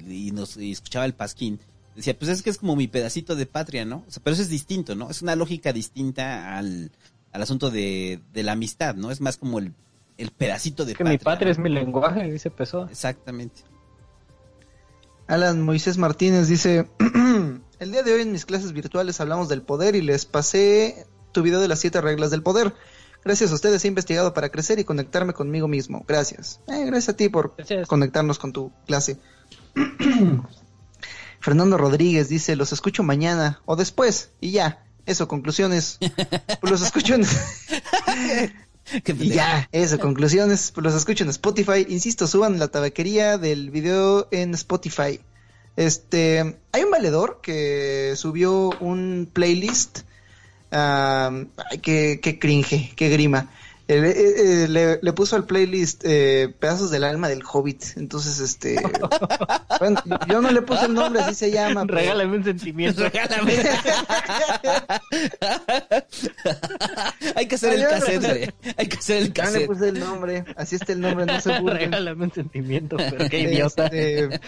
y- 0.08 0.26
y 0.28 0.30
nos 0.32 0.56
y 0.56 0.72
escuchaba 0.72 1.04
el 1.04 1.14
Pasquín. 1.14 1.58
Decía, 1.96 2.18
pues 2.18 2.30
es 2.30 2.42
que 2.42 2.50
es 2.50 2.58
como 2.58 2.74
mi 2.76 2.88
pedacito 2.88 3.36
de 3.36 3.46
patria, 3.46 3.84
¿no? 3.84 4.04
O 4.08 4.10
sea, 4.10 4.22
pero 4.22 4.34
eso 4.34 4.42
es 4.42 4.48
distinto, 4.48 4.94
¿no? 4.94 5.10
Es 5.10 5.20
una 5.22 5.36
lógica 5.36 5.72
distinta 5.72 6.56
al, 6.56 6.90
al 7.32 7.42
asunto 7.42 7.70
de, 7.70 8.20
de 8.32 8.42
la 8.42 8.52
amistad, 8.52 8.94
¿no? 8.94 9.10
Es 9.10 9.20
más 9.20 9.36
como 9.36 9.58
el, 9.58 9.72
el 10.18 10.30
pedacito 10.30 10.84
de 10.84 10.92
Es 10.92 10.98
que 10.98 11.04
mi 11.04 11.18
patria 11.18 11.46
¿no? 11.46 11.52
es 11.52 11.58
mi 11.58 11.68
lenguaje, 11.68 12.30
dice 12.30 12.50
Pessoa. 12.50 12.88
Exactamente. 12.90 13.62
Alan 15.26 15.62
Moisés 15.62 15.98
Martínez 15.98 16.48
dice, 16.48 16.88
el 17.78 17.92
día 17.92 18.02
de 18.02 18.12
hoy 18.12 18.22
en 18.22 18.32
mis 18.32 18.44
clases 18.44 18.72
virtuales 18.72 19.20
hablamos 19.20 19.48
del 19.48 19.62
poder 19.62 19.94
y 19.94 20.02
les 20.02 20.26
pasé 20.26 21.06
tu 21.32 21.42
video 21.42 21.60
de 21.60 21.68
las 21.68 21.78
siete 21.78 22.00
reglas 22.00 22.30
del 22.30 22.42
poder. 22.42 22.74
Gracias 23.24 23.52
a 23.52 23.54
ustedes 23.54 23.84
he 23.84 23.88
investigado 23.88 24.34
para 24.34 24.48
crecer 24.50 24.78
y 24.78 24.84
conectarme 24.84 25.32
conmigo 25.32 25.68
mismo. 25.68 26.04
Gracias. 26.08 26.60
Eh, 26.66 26.84
gracias 26.86 27.10
a 27.10 27.16
ti 27.16 27.28
por 27.28 27.54
Gracias. 27.56 27.86
conectarnos 27.88 28.38
con 28.38 28.52
tu 28.52 28.72
clase. 28.86 29.18
Fernando 31.40 31.76
Rodríguez 31.76 32.28
dice, 32.28 32.56
los 32.56 32.72
escucho 32.72 33.02
mañana 33.02 33.60
o 33.64 33.76
después 33.76 34.30
y 34.40 34.52
ya. 34.52 34.84
Eso, 35.04 35.26
conclusiones. 35.26 35.98
Los 36.62 36.80
escucho 36.80 37.16
en... 37.16 37.24
Y 39.18 39.28
ya, 39.30 39.68
eso, 39.72 39.98
conclusiones. 39.98 40.72
Los 40.76 40.94
escucho 40.94 41.24
en 41.24 41.30
Spotify. 41.30 41.86
Insisto, 41.88 42.26
suban 42.26 42.58
la 42.58 42.68
tabaquería 42.68 43.38
del 43.38 43.70
video 43.70 44.28
en 44.30 44.54
Spotify. 44.54 45.20
Este, 45.76 46.58
hay 46.72 46.82
un 46.82 46.90
valedor 46.90 47.40
que 47.42 48.14
subió 48.16 48.70
un 48.80 49.28
playlist. 49.32 50.00
Ay, 50.72 51.78
qué, 51.82 52.18
qué 52.22 52.38
cringe, 52.38 52.92
qué 52.96 53.08
grima. 53.10 53.48
Eh, 53.88 53.96
eh, 53.98 54.34
eh, 54.64 54.68
le, 54.68 55.00
le 55.02 55.12
puso 55.12 55.34
al 55.36 55.44
playlist 55.44 56.02
eh, 56.06 56.54
pedazos 56.58 56.90
del 56.90 57.02
alma 57.04 57.28
del 57.28 57.42
hobbit. 57.44 57.82
Entonces, 57.96 58.38
este. 58.38 58.76
bueno, 59.80 60.00
yo 60.28 60.40
no 60.40 60.50
le 60.50 60.62
puse 60.62 60.86
el 60.86 60.94
nombre, 60.94 61.20
así 61.20 61.34
se 61.34 61.50
llama. 61.50 61.84
pero- 61.84 61.98
Regálame 61.98 62.36
un 62.38 62.44
sentimiento. 62.44 63.02
Regálame. 63.10 63.52
Hay 67.34 67.46
que 67.48 67.54
hacer 67.56 67.74
el 67.74 67.82
yo 67.82 67.88
cassette, 67.88 68.22
le 68.22 68.28
puse- 68.28 68.52
güey. 68.62 68.74
Hay 68.78 68.86
que 68.88 68.96
hacer 68.98 69.16
el 69.16 69.32
Ya 69.32 69.44
le 69.44 69.50
cassette. 69.50 69.66
puse 69.66 69.88
el 69.88 70.00
nombre, 70.00 70.44
así 70.56 70.76
está 70.76 70.92
el 70.92 71.00
nombre, 71.00 71.26
no 71.26 71.40
se 71.40 71.58
burlen. 71.60 71.90
Regálame 71.90 72.24
un 72.24 72.32
sentimiento, 72.32 72.96
pero 72.96 73.28
qué 73.28 73.40
idiota. 73.40 73.86
Este, 73.86 74.40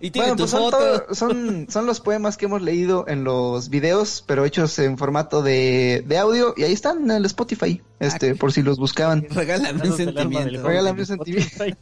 Y 0.00 0.10
tiene 0.10 0.28
Bueno, 0.28 0.36
tu 0.36 0.42
pues 0.42 0.50
son, 0.50 0.70
todo- 0.70 1.14
son, 1.14 1.66
son 1.70 1.86
los 1.86 2.00
poemas 2.00 2.36
que 2.36 2.46
hemos 2.46 2.62
leído 2.62 3.04
en 3.06 3.22
los 3.24 3.68
videos, 3.68 4.24
pero 4.26 4.44
hechos 4.44 4.78
en 4.78 4.96
formato 4.98 5.42
de, 5.42 6.02
de 6.06 6.18
audio, 6.18 6.54
y 6.56 6.62
ahí 6.62 6.72
están 6.72 7.04
en 7.04 7.10
el 7.10 7.24
Spotify, 7.26 7.82
este, 8.00 8.34
por 8.34 8.52
si 8.52 8.62
los 8.62 8.78
buscaban. 8.78 9.26
Regálame 9.30 9.88
un 9.90 9.96
sentimiento. 9.96 10.62
Regálame 10.66 11.00
un 11.00 11.06
sentimiento. 11.06 11.64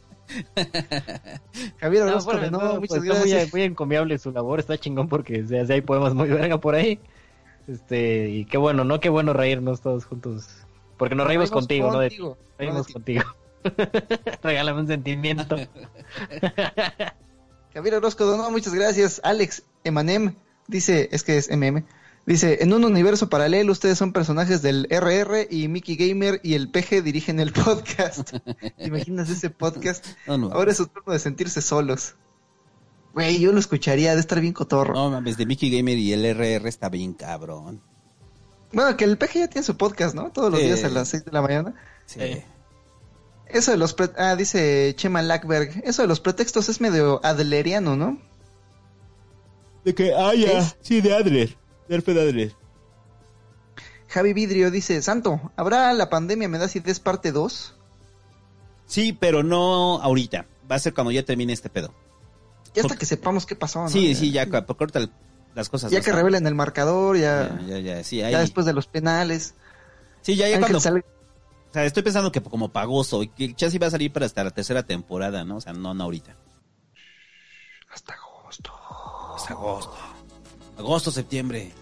Javier 1.78 2.04
No, 2.06 2.12
muchas 2.12 2.24
pues, 2.24 2.42
está 2.42 2.98
muy, 2.98 3.30
gracias. 3.30 3.52
muy 3.52 3.62
encomiable 3.62 4.18
su 4.18 4.30
labor, 4.32 4.60
está 4.60 4.78
chingón 4.78 5.08
porque 5.08 5.42
o 5.42 5.46
sea, 5.46 5.64
hay 5.68 5.80
poemas 5.82 6.14
muy 6.14 6.28
verga 6.28 6.58
por 6.58 6.74
ahí. 6.74 6.98
Este, 7.68 8.28
y 8.30 8.44
qué 8.46 8.56
bueno, 8.56 8.84
¿no? 8.84 8.98
Qué 9.00 9.08
bueno 9.08 9.32
reírnos 9.32 9.80
todos 9.80 10.04
juntos. 10.06 10.46
Porque 10.96 11.14
nos 11.14 11.26
reímos 11.26 11.50
contigo, 11.50 11.88
¿no? 11.92 11.98
Contigo, 11.98 12.36
Reímos 12.58 12.76
no 12.76 12.82
de 12.82 12.86
ti. 12.86 12.92
contigo. 12.92 13.24
Regálame 14.42 14.80
un 14.80 14.86
sentimiento. 14.88 15.56
Javier 17.74 17.94
Orozco 17.96 18.30
de 18.30 18.36
no, 18.36 18.50
muchas 18.50 18.74
gracias. 18.74 19.20
Alex 19.24 19.62
Emanem 19.84 20.34
dice, 20.68 21.08
es 21.12 21.22
que 21.22 21.38
es 21.38 21.48
MM, 21.50 21.84
dice, 22.26 22.58
en 22.62 22.72
un 22.72 22.84
universo 22.84 23.28
paralelo 23.28 23.72
ustedes 23.72 23.98
son 23.98 24.12
personajes 24.12 24.62
del 24.62 24.86
RR 24.90 25.48
y 25.50 25.68
Mickey 25.68 25.96
Gamer 25.96 26.40
y 26.42 26.54
el 26.54 26.70
PG 26.70 27.02
dirigen 27.02 27.40
el 27.40 27.52
podcast. 27.52 28.30
¿Te 28.76 28.84
imaginas 28.86 29.30
ese 29.30 29.50
podcast? 29.50 30.06
No, 30.26 30.38
no. 30.38 30.50
Ahora 30.50 30.70
es 30.72 30.76
su 30.76 30.86
turno 30.86 31.12
de 31.12 31.18
sentirse 31.18 31.62
solos. 31.62 32.14
Güey, 33.14 33.40
yo 33.40 33.52
lo 33.52 33.58
escucharía, 33.58 34.14
de 34.14 34.20
estar 34.20 34.40
bien 34.40 34.54
cotorro. 34.54 34.94
No 34.94 35.10
mames, 35.10 35.36
de 35.36 35.44
Mickey 35.46 35.70
Gamer 35.74 35.98
y 35.98 36.12
el 36.14 36.24
RR 36.24 36.66
está 36.68 36.88
bien 36.88 37.12
cabrón. 37.12 37.82
Bueno, 38.72 38.96
que 38.96 39.04
el 39.04 39.18
PG 39.18 39.32
ya 39.34 39.48
tiene 39.48 39.64
su 39.66 39.76
podcast, 39.76 40.14
¿no? 40.14 40.30
Todos 40.32 40.50
los 40.50 40.60
Sí. 40.60 40.66
días 40.66 40.82
a 40.84 40.88
las 40.88 41.08
6 41.08 41.26
de 41.26 41.32
la 41.32 41.42
mañana. 41.42 41.74
Sí. 42.06 42.20
Sí. 42.20 42.42
Eso 43.52 43.70
de 43.70 43.76
los... 43.76 43.94
pre- 43.94 44.10
Ah, 44.16 44.34
dice 44.36 44.94
Chema 44.96 45.22
Lackberg. 45.22 45.82
Eso 45.84 46.02
de 46.02 46.08
los 46.08 46.20
pretextos 46.20 46.68
es 46.68 46.80
medio 46.80 47.20
adleriano, 47.24 47.96
¿no? 47.96 48.18
De 49.84 49.94
que, 49.94 50.14
ah, 50.14 50.34
ya. 50.34 50.62
Sí, 50.80 51.00
de 51.00 51.14
Adler. 51.14 51.56
De 51.88 51.94
Alfred 51.96 52.18
Adler. 52.18 52.54
Javi 54.08 54.32
Vidrio 54.34 54.70
dice, 54.70 55.00
Santo, 55.02 55.52
¿habrá 55.56 55.92
la 55.94 56.10
pandemia 56.10 56.48
me 56.48 56.58
da 56.58 56.66
acidez 56.66 57.00
parte 57.00 57.32
2? 57.32 57.74
Sí, 58.86 59.12
pero 59.12 59.42
no 59.42 60.00
ahorita. 60.02 60.46
Va 60.70 60.76
a 60.76 60.78
ser 60.78 60.92
cuando 60.94 61.10
ya 61.10 61.24
termine 61.24 61.52
este 61.52 61.70
pedo. 61.70 61.94
Ya 62.74 62.82
hasta 62.82 62.88
Por- 62.88 62.98
que 62.98 63.06
sepamos 63.06 63.46
qué 63.46 63.56
pasó, 63.56 63.80
¿no? 63.82 63.88
Sí, 63.88 64.14
sí, 64.14 64.30
ya, 64.30 64.48
cu- 64.48 64.76
corta 64.76 65.00
las 65.54 65.68
cosas. 65.68 65.90
Ya 65.90 65.98
no 65.98 66.04
que 66.04 66.10
están- 66.10 66.16
revelen 66.20 66.46
el 66.46 66.54
marcador, 66.54 67.16
ya, 67.16 67.58
Ya, 67.66 67.66
ya, 67.66 67.78
ya, 67.96 68.04
sí, 68.04 68.18
ya 68.18 68.26
ahí. 68.28 68.34
después 68.36 68.66
de 68.66 68.72
los 68.74 68.86
penales. 68.86 69.54
Sí, 70.20 70.36
ya, 70.36 70.46
ya 70.48 70.56
Ángel 70.56 70.60
cuando. 70.60 70.80
Sal- 70.80 71.04
O 71.72 71.74
sea, 71.74 71.86
estoy 71.86 72.02
pensando 72.02 72.30
que 72.30 72.42
como 72.42 72.68
pagoso, 72.70 73.22
y 73.22 73.28
que 73.28 73.54
sí 73.70 73.78
va 73.78 73.86
a 73.86 73.90
salir 73.90 74.12
para 74.12 74.26
hasta 74.26 74.44
la 74.44 74.50
tercera 74.50 74.82
temporada, 74.82 75.42
¿no? 75.42 75.56
O 75.56 75.60
sea, 75.62 75.72
no, 75.72 75.94
no 75.94 76.04
ahorita. 76.04 76.36
Hasta 77.90 78.12
agosto. 78.12 78.70
Es 79.42 79.50
agosto. 79.50 79.96
Agosto, 80.76 81.10
septiembre. 81.10 81.72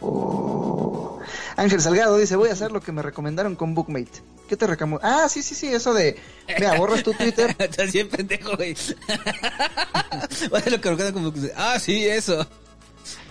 Oh. 0.00 1.18
Ángel 1.56 1.80
Salgado 1.80 2.18
dice, 2.18 2.36
voy 2.36 2.50
a 2.50 2.52
hacer 2.52 2.70
lo 2.70 2.82
que 2.82 2.92
me 2.92 3.00
recomendaron 3.00 3.56
con 3.56 3.74
Bookmate. 3.74 4.22
¿Qué 4.46 4.58
te 4.58 4.66
recomendó? 4.66 5.00
Ah, 5.02 5.26
sí, 5.30 5.42
sí, 5.42 5.54
sí, 5.54 5.68
eso 5.68 5.94
de, 5.94 6.18
mira, 6.58 6.76
borras 6.76 7.02
tu 7.02 7.14
Twitter. 7.14 7.56
Estás 7.58 7.90
bien 7.90 8.10
pendejo, 8.10 8.56
güey. 8.56 8.76
Lo 10.70 10.80
que 10.96 11.12
como 11.14 11.32
que- 11.32 11.50
Ah, 11.56 11.78
sí, 11.80 12.04
eso. 12.06 12.46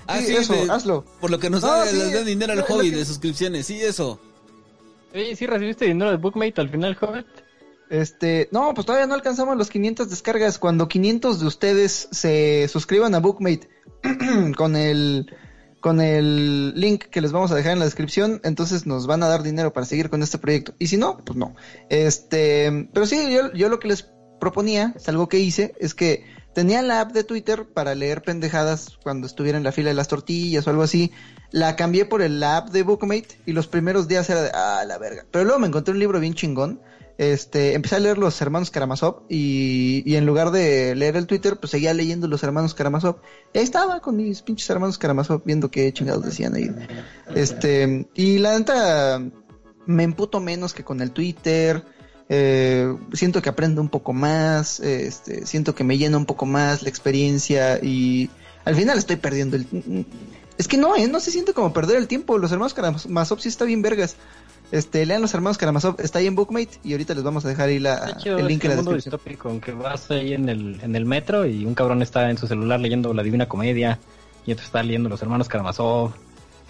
Ah, 0.08 0.20
Sí, 0.22 0.36
eso, 0.36 0.54
de- 0.54 0.72
hazlo. 0.72 1.06
Por 1.22 1.30
lo 1.30 1.38
que 1.38 1.52
nos 1.52 1.62
No, 1.62 1.68
da, 1.68 1.86
sí, 1.86 2.00
dinero 2.26 2.54
al 2.54 2.62
hobby 2.64 2.90
que- 2.90 2.98
de 2.98 3.06
suscripciones, 3.06 3.68
sí, 3.68 3.80
eso. 3.80 4.20
Oye, 5.14 5.36
¿sí 5.36 5.46
recibiste 5.46 5.86
dinero 5.86 6.12
de 6.12 6.18
Bookmate 6.18 6.62
al 6.62 6.70
final, 6.70 6.98
Hobbit? 7.00 7.26
Este, 7.90 8.50
no, 8.52 8.74
pues 8.74 8.86
todavía 8.86 9.08
no 9.08 9.14
alcanzamos 9.14 9.58
los 9.58 9.70
500 9.70 10.10
descargas. 10.10 10.60
Cuando 10.60 10.88
500 10.88 11.40
de 11.40 11.48
ustedes 11.48 12.10
se 12.12 12.68
suscriban 12.68 13.16
a 13.16 13.20
Bookmate 13.20 13.70
con 14.58 14.76
el 14.76 15.32
con 15.80 16.02
el 16.02 16.74
link 16.76 17.06
que 17.06 17.22
les 17.22 17.32
vamos 17.32 17.52
a 17.52 17.56
dejar 17.56 17.74
en 17.74 17.80
la 17.80 17.86
descripción, 17.86 18.42
entonces 18.44 18.86
nos 18.88 19.08
van 19.08 19.24
a 19.24 19.28
dar 19.28 19.44
dinero 19.44 19.72
para 19.72 19.86
seguir 19.86 20.10
con 20.10 20.22
este 20.24 20.38
proyecto. 20.38 20.74
Y 20.80 20.88
si 20.88 20.98
no, 20.98 21.18
pues 21.18 21.38
no. 21.38 21.56
Este, 21.90 22.90
pero 22.94 23.06
sí, 23.06 23.32
yo, 23.32 23.54
yo 23.54 23.70
lo 23.70 23.80
que 23.80 23.88
les 23.88 24.10
proponía, 24.40 24.94
es 24.96 25.08
algo 25.08 25.30
que 25.30 25.40
hice, 25.40 25.76
es 25.80 25.94
que 25.94 26.26
tenía 26.58 26.82
la 26.82 27.02
app 27.02 27.12
de 27.12 27.24
Twitter 27.24 27.68
para 27.72 27.94
leer 27.94 28.24
pendejadas 28.24 28.98
cuando 29.04 29.28
estuviera 29.28 29.60
en 29.60 29.64
la 29.64 29.72
fila 29.72 29.90
de 29.90 29.94
las 29.94 30.08
tortillas 30.08 30.66
o 30.66 30.72
algo 30.72 30.82
así. 30.82 31.12
La 31.52 31.76
cambié 31.76 32.06
por 32.06 32.24
el 32.24 32.42
app 32.42 32.70
de 32.70 32.82
Bookmate 32.82 33.38
y 33.46 33.52
los 33.54 33.68
primeros 33.68 34.08
días 34.08 34.28
era 34.32 34.42
de, 34.42 34.50
ah, 34.56 34.84
la 34.88 34.98
verga. 34.98 35.24
Pero 35.30 35.46
luego 35.46 35.60
me 35.60 35.68
encontré 35.68 35.94
un 35.94 36.00
libro 36.00 36.20
bien 36.20 36.34
chingón. 36.34 36.82
Este, 37.20 37.76
empecé 37.76 37.98
a 37.98 38.00
leer 38.00 38.18
los 38.18 38.42
hermanos 38.42 38.72
Karamazov 38.72 39.22
y, 39.30 40.02
y 40.04 40.16
en 40.16 40.26
lugar 40.26 40.50
de 40.50 40.96
leer 40.96 41.16
el 41.18 41.28
Twitter, 41.28 41.58
pues 41.60 41.70
seguía 41.70 41.94
leyendo 41.94 42.28
los 42.28 42.42
hermanos 42.42 42.74
Karamazov. 42.74 43.18
Estaba 43.54 44.00
con 44.00 44.16
mis 44.18 44.42
pinches 44.42 44.68
hermanos 44.72 44.98
Karamazov 44.98 45.44
viendo 45.46 45.70
qué 45.70 45.94
chingados 45.94 46.26
decían 46.26 46.56
ahí. 46.56 46.72
Este, 47.36 48.10
y 48.16 48.40
la 48.40 48.58
neta, 48.58 49.22
me 49.86 50.02
emputo 50.02 50.40
menos 50.40 50.74
que 50.74 50.84
con 50.84 51.02
el 51.02 51.12
Twitter. 51.12 51.86
Eh, 52.30 52.94
siento 53.14 53.42
que 53.42 53.50
aprendo 53.50 53.82
un 53.82 53.90
poco 53.90 54.14
más, 54.14 54.80
este, 54.80 55.46
siento 55.46 55.74
que 55.76 55.84
me 55.84 55.98
llena 55.98 56.18
un 56.18 56.26
poco 56.26 56.46
más 56.46 56.84
la 56.84 56.90
experiencia 56.90 57.80
y 57.82 58.30
al 58.66 58.76
final 58.76 58.98
estoy 58.98 59.16
perdiendo 59.16 59.56
el... 59.56 60.06
Es 60.58 60.68
que 60.68 60.78
no, 60.78 60.96
¿eh? 60.96 61.08
no 61.08 61.20
se 61.20 61.32
siente 61.32 61.54
como 61.54 61.72
perder 61.72 61.98
el 61.98 62.08
tiempo. 62.08 62.38
Los 62.38 62.52
hermanos 62.52 62.74
Karamazov 62.74 63.40
sí 63.40 63.48
está 63.48 63.64
bien 63.64 63.82
vergas. 63.82 64.16
Este, 64.72 65.06
lean 65.06 65.22
los 65.22 65.34
hermanos 65.34 65.58
Karamazov, 65.58 66.02
está 66.02 66.20
ahí 66.20 66.28
en 66.28 66.36
Bookmate 66.36 66.80
y 66.84 66.92
ahorita 66.92 67.14
les 67.14 67.24
vamos 67.24 67.46
a 67.46 67.48
dejar 67.48 67.70
ahí 67.70 67.80
la, 67.80 68.18
chido 68.18 68.38
el 68.38 68.48
link 68.48 68.66
este 68.66 68.68
en 68.68 68.72
la 68.72 68.76
descripción. 68.82 69.14
distópico 69.14 69.50
en 69.50 69.62
que 69.62 69.72
vas 69.72 70.12
ahí 70.12 70.34
en 70.34 70.50
el, 70.50 70.82
en 70.82 70.94
el 70.94 71.06
metro 71.06 71.46
y 71.46 71.66
un 71.66 71.74
cabrón 71.74 72.02
está 72.02 72.30
en 72.30 72.38
su 72.38 72.48
celular 72.48 72.82
leyendo 72.82 73.14
La 73.14 73.24
Divina 73.24 73.48
Comedia 73.48 73.98
y 74.46 74.52
otro 74.52 74.66
está 74.66 74.84
leyendo 74.84 75.08
Los 75.08 75.22
Hermanos 75.22 75.48
Karamazov 75.48 76.12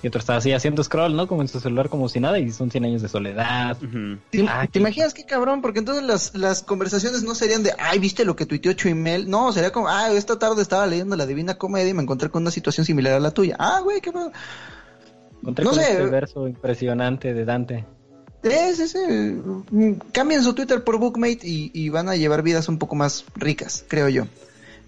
y 0.04 0.08
otro 0.08 0.20
está 0.20 0.36
así 0.38 0.54
haciendo 0.54 0.84
scroll, 0.84 1.16
¿no? 1.16 1.28
Como 1.28 1.42
en 1.42 1.48
su 1.48 1.60
celular 1.60 1.90
como 1.90 2.08
si 2.08 2.20
nada 2.20 2.38
y 2.38 2.52
son 2.52 2.70
100 2.70 2.86
años 2.86 3.02
de 3.02 3.08
soledad. 3.10 3.78
Ujú. 3.82 4.20
¿Te, 4.30 4.46
Ah, 4.48 4.68
te 4.72 4.80
imaginas 4.80 5.14
qué 5.14 5.26
cabrón? 5.26 5.62
Porque 5.62 5.80
entonces 5.80 6.04
las, 6.04 6.36
las 6.36 6.62
conversaciones 6.64 7.24
no 7.24 7.34
serían 7.34 7.64
de, 7.64 7.74
ay, 7.80 7.98
¿viste 8.00 8.24
lo 8.26 8.36
que 8.36 8.46
tuiteó 8.46 8.74
Chuimel? 8.74 9.30
No, 9.30 9.52
sería 9.52 9.72
como, 9.72 9.88
ah, 9.88 10.12
esta 10.12 10.38
tarde 10.38 10.62
estaba 10.62 10.86
leyendo 10.86 11.16
la 11.16 11.26
Divina 11.26 11.58
Comedia 11.58 11.90
y 11.90 11.94
me 11.96 12.04
encontré 12.04 12.30
con 12.30 12.44
una 12.44 12.52
situación 12.52 12.86
similar 12.86 13.14
a 13.14 13.20
la 13.20 13.32
tuya. 13.32 13.56
Ah, 13.58 13.82
güey, 13.84 14.00
qué 14.02 14.12
pedo. 14.12 14.32
Encontré 15.42 15.66
No 15.66 15.72
con 15.72 15.80
sé. 15.80 15.92
este 15.92 16.06
verso 16.06 16.48
impresionante 16.48 17.34
de 17.34 17.46
Dante. 17.46 17.86
Es, 18.44 18.80
es, 18.80 18.96
mm, 18.96 19.94
cambien 20.14 20.44
su 20.44 20.54
Twitter 20.54 20.84
por 20.84 21.00
Bookmate 21.00 21.40
y, 21.44 21.72
y 21.74 21.90
van 21.90 22.08
a 22.08 22.16
llevar 22.16 22.44
vidas 22.44 22.70
un 22.70 22.78
poco 22.78 22.96
más 22.96 23.26
ricas, 23.36 23.84
creo 23.88 24.10
yo. 24.10 24.28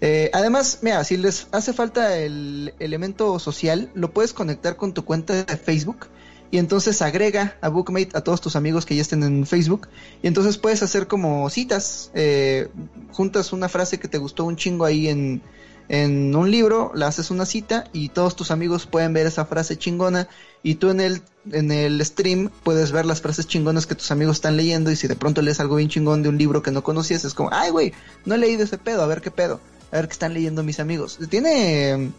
Eh, 0.00 0.30
además, 0.32 0.78
mira, 0.82 1.04
si 1.04 1.16
les 1.16 1.48
hace 1.52 1.72
falta 1.72 2.16
el 2.16 2.74
elemento 2.78 3.38
social, 3.38 3.90
lo 3.94 4.12
puedes 4.12 4.32
conectar 4.32 4.76
con 4.76 4.94
tu 4.94 5.04
cuenta 5.04 5.44
de 5.44 5.56
Facebook 5.56 6.06
y 6.50 6.58
entonces 6.58 7.00
agrega 7.02 7.56
a 7.60 7.68
Bookmate 7.68 8.10
a 8.14 8.22
todos 8.22 8.40
tus 8.40 8.56
amigos 8.56 8.86
que 8.86 8.96
ya 8.96 9.02
estén 9.02 9.22
en 9.22 9.46
Facebook 9.46 9.88
y 10.22 10.26
entonces 10.26 10.58
puedes 10.58 10.82
hacer 10.82 11.06
como 11.06 11.48
citas, 11.50 12.10
eh, 12.14 12.68
juntas 13.12 13.52
una 13.52 13.68
frase 13.68 14.00
que 14.00 14.08
te 14.08 14.18
gustó 14.18 14.44
un 14.44 14.56
chingo 14.56 14.84
ahí 14.84 15.08
en, 15.08 15.42
en 15.88 16.34
un 16.34 16.50
libro, 16.50 16.92
la 16.94 17.06
haces 17.06 17.30
una 17.30 17.46
cita 17.46 17.84
y 17.92 18.08
todos 18.08 18.34
tus 18.34 18.50
amigos 18.50 18.86
pueden 18.86 19.12
ver 19.12 19.26
esa 19.26 19.44
frase 19.44 19.76
chingona 19.76 20.28
y 20.62 20.76
tú 20.76 20.90
en 20.90 21.00
el 21.00 21.22
en 21.52 21.70
el 21.70 22.04
stream 22.04 22.50
puedes 22.64 22.92
ver 22.92 23.06
las 23.06 23.22
frases 23.22 23.46
chingonas 23.46 23.86
que 23.86 23.94
tus 23.94 24.10
amigos 24.10 24.36
están 24.36 24.56
leyendo 24.56 24.90
y 24.90 24.96
si 24.96 25.08
de 25.08 25.16
pronto 25.16 25.42
lees 25.42 25.60
algo 25.60 25.76
bien 25.76 25.88
chingón 25.88 26.22
de 26.22 26.28
un 26.28 26.36
libro 26.36 26.62
que 26.62 26.70
no 26.70 26.82
conocías 26.82 27.24
es 27.24 27.34
como, 27.34 27.50
ay 27.52 27.70
güey, 27.70 27.92
no 28.24 28.34
he 28.34 28.38
leído 28.38 28.64
ese 28.64 28.76
pedo, 28.76 29.02
a 29.02 29.06
ver 29.06 29.20
qué 29.20 29.30
pedo, 29.30 29.60
a 29.92 29.96
ver 29.96 30.06
qué 30.08 30.12
están 30.12 30.34
leyendo 30.34 30.62
mis 30.62 30.80
amigos. 30.80 31.18
Tiene 31.28 32.10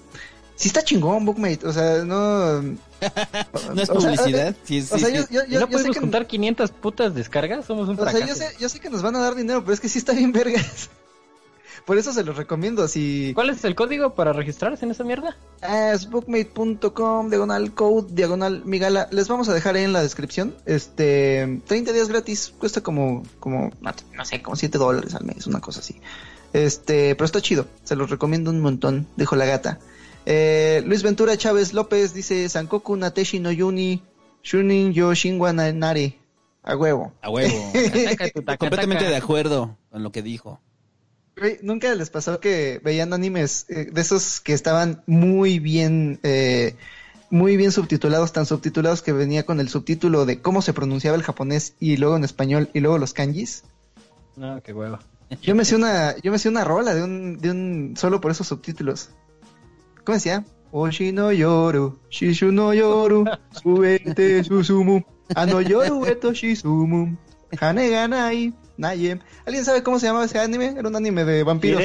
sí 0.55 0.67
está 0.67 0.83
chingón 0.83 1.25
Bookmate, 1.25 1.65
o 1.67 1.73
sea, 1.73 2.03
no 2.05 2.61
No 2.61 3.81
es 3.81 3.89
o 3.89 3.99
sea, 3.99 4.11
publicidad. 4.11 4.55
sí, 4.63 4.81
o 4.81 4.97
sea, 4.97 5.09
sí. 5.09 5.15
yo, 5.15 5.23
yo, 5.31 5.41
¿Y 5.47 5.51
yo- 5.53 5.59
no 5.59 5.59
yo 5.59 5.59
sé 5.59 5.67
podemos 5.67 5.95
que 5.95 5.99
juntar 6.01 6.27
500 6.27 6.71
putas 6.71 7.15
descargas? 7.15 7.65
Somos 7.65 7.89
un 7.89 7.99
o 7.99 8.03
sea, 8.03 8.11
yo 8.13 8.17
fracaso. 8.19 8.39
sé, 8.39 8.55
yo 8.59 8.69
sé 8.69 8.79
que 8.79 8.89
nos 8.89 9.01
van 9.01 9.15
a 9.15 9.19
dar 9.19 9.35
dinero, 9.35 9.61
pero 9.61 9.73
es 9.73 9.79
que 9.79 9.89
sí 9.89 9.97
está 9.99 10.13
bien 10.13 10.31
vergas. 10.31 10.89
Por 11.85 11.97
eso 11.97 12.13
se 12.13 12.23
los 12.23 12.37
recomiendo. 12.37 12.87
Si 12.87 13.31
¿Cuál 13.33 13.49
es 13.49 13.63
el 13.65 13.73
código 13.73 14.13
para 14.13 14.33
registrarse 14.33 14.85
en 14.85 14.91
esa 14.91 15.03
mierda? 15.03 15.35
es 15.91 16.07
bookmate.com, 16.11 17.29
diagonal 17.31 17.73
code, 17.73 18.13
diagonal 18.13 18.63
migala, 18.65 19.07
les 19.11 19.27
vamos 19.27 19.49
a 19.49 19.53
dejar 19.55 19.75
ahí 19.75 19.83
en 19.83 19.93
la 19.93 20.03
descripción. 20.03 20.55
Este, 20.67 21.59
30 21.65 21.91
días 21.91 22.07
gratis, 22.07 22.53
cuesta 22.59 22.81
como, 22.81 23.23
como, 23.39 23.71
no, 23.81 23.91
no 24.13 24.25
sé, 24.25 24.43
como 24.43 24.55
7 24.55 24.77
dólares 24.77 25.15
al 25.15 25.25
mes, 25.25 25.47
una 25.47 25.59
cosa 25.59 25.79
así. 25.79 25.99
Este, 26.53 27.15
pero 27.15 27.25
está 27.25 27.41
chido, 27.41 27.67
se 27.83 27.95
los 27.95 28.09
recomiendo 28.09 28.51
un 28.51 28.59
montón, 28.59 29.07
dijo 29.15 29.35
la 29.35 29.45
gata. 29.45 29.79
Eh, 30.25 30.83
Luis 30.85 31.03
Ventura 31.03 31.37
Chávez 31.37 31.73
López 31.73 32.13
dice, 32.13 32.47
Sankoku 32.49 32.95
Nateshi 32.95 33.39
no 33.39 33.51
Yuni, 33.51 34.03
Shunin 34.43 34.93
yo 34.93 35.13
Nari. 35.53 36.17
A 36.63 36.75
huevo. 36.75 37.13
A 37.21 37.29
huevo. 37.29 37.71
Completamente 38.59 39.05
de 39.05 39.15
acuerdo 39.15 39.77
con 39.89 40.03
lo 40.03 40.11
que 40.11 40.21
dijo. 40.21 40.59
¿Nunca 41.63 41.95
les 41.95 42.09
pasó 42.09 42.39
que 42.39 42.79
veían 42.83 43.13
animes 43.13 43.65
eh, 43.69 43.89
de 43.91 44.01
esos 44.01 44.41
que 44.41 44.53
estaban 44.53 45.01
muy 45.07 45.57
bien, 45.57 46.19
eh, 46.21 46.75
muy 47.31 47.57
bien 47.57 47.71
subtitulados, 47.71 48.31
tan 48.31 48.45
subtitulados 48.45 49.01
que 49.01 49.11
venía 49.11 49.43
con 49.43 49.59
el 49.59 49.69
subtítulo 49.69 50.25
de 50.25 50.41
cómo 50.41 50.61
se 50.61 50.73
pronunciaba 50.73 51.17
el 51.17 51.23
japonés 51.23 51.73
y 51.79 51.97
luego 51.97 52.15
en 52.15 52.25
español 52.25 52.69
y 52.73 52.81
luego 52.81 52.99
los 52.99 53.13
kanjis? 53.13 53.63
No, 54.35 54.61
qué 54.61 54.73
huevo. 54.73 54.99
Yo 55.41 55.55
me 55.55 55.61
hacía 55.61 55.77
una, 55.77 56.15
yo 56.17 56.31
me 56.31 56.35
hacía 56.35 56.51
una 56.51 56.63
rola 56.63 56.93
de 56.93 57.03
un, 57.03 57.37
de 57.37 57.51
un, 57.51 57.93
solo 57.95 58.19
por 58.19 58.31
esos 58.31 58.47
subtítulos. 58.47 59.11
¿Cómo 60.03 60.15
decía? 60.15 60.43
Oshi 60.71 61.11
no 61.11 61.31
yoru, 61.31 61.99
shishu 62.09 62.51
no 62.51 62.73
yoru, 62.73 63.25
suete 63.51 64.43
susumu, 64.43 65.01
ano 65.35 65.61
yoru 65.61 66.05
eto 66.05 66.33
shizumu, 66.33 67.17
hane 67.59 67.89
ga 67.89 68.07
nai, 68.07 68.53
nayem. 68.81 69.19
¿Alguien 69.45 69.63
sabe 69.63 69.83
cómo 69.83 69.99
se 69.99 70.07
llamaba 70.07 70.25
ese 70.25 70.39
anime? 70.39 70.75
Era 70.77 70.87
un 70.89 70.95
anime 70.95 71.23
de 71.23 71.43
vampiros. 71.43 71.79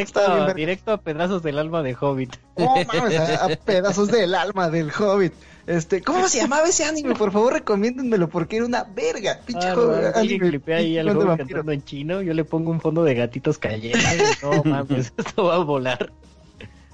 Directo, 0.56 0.92
a 0.92 0.96
pedazos 1.00 1.42
del 1.42 1.58
alma 1.58 1.82
de 1.82 1.94
Hobbit. 1.98 2.34
No 2.56 2.74
mames, 2.92 3.18
a, 3.18 3.44
a 3.44 3.48
pedazos 3.50 4.08
del 4.08 4.34
alma 4.34 4.68
del 4.70 4.90
hobbit. 4.90 5.32
Este, 5.66 6.00
¿cómo 6.00 6.28
se 6.28 6.38
llamaba 6.38 6.68
ese 6.68 6.84
anime? 6.84 7.14
Por 7.14 7.32
favor, 7.32 7.52
recomiéndenmelo 7.52 8.28
porque 8.28 8.56
era 8.56 8.66
una 8.66 8.84
verga. 8.84 9.40
Pinche 9.44 9.68
Ah, 9.68 9.74
jo- 9.74 9.86
no, 9.86 9.92
alguien 9.96 10.14
anime 10.16 10.48
clipea 10.48 10.76
ahí 10.78 10.96
al 10.98 11.06
chingón 11.06 11.18
de 11.18 11.24
Hobbit 11.24 11.28
vampiros. 11.38 11.48
cantando 11.48 11.72
en 11.72 11.84
chino, 11.84 12.22
yo 12.22 12.34
le 12.34 12.44
pongo 12.44 12.70
un 12.70 12.80
fondo 12.80 13.02
de 13.04 13.14
gatitos 13.14 13.58
cayendo. 13.58 13.98
No 14.42 14.62
mames, 14.64 15.12
esto 15.16 15.44
va 15.44 15.56
a 15.56 15.58
volar. 15.58 16.12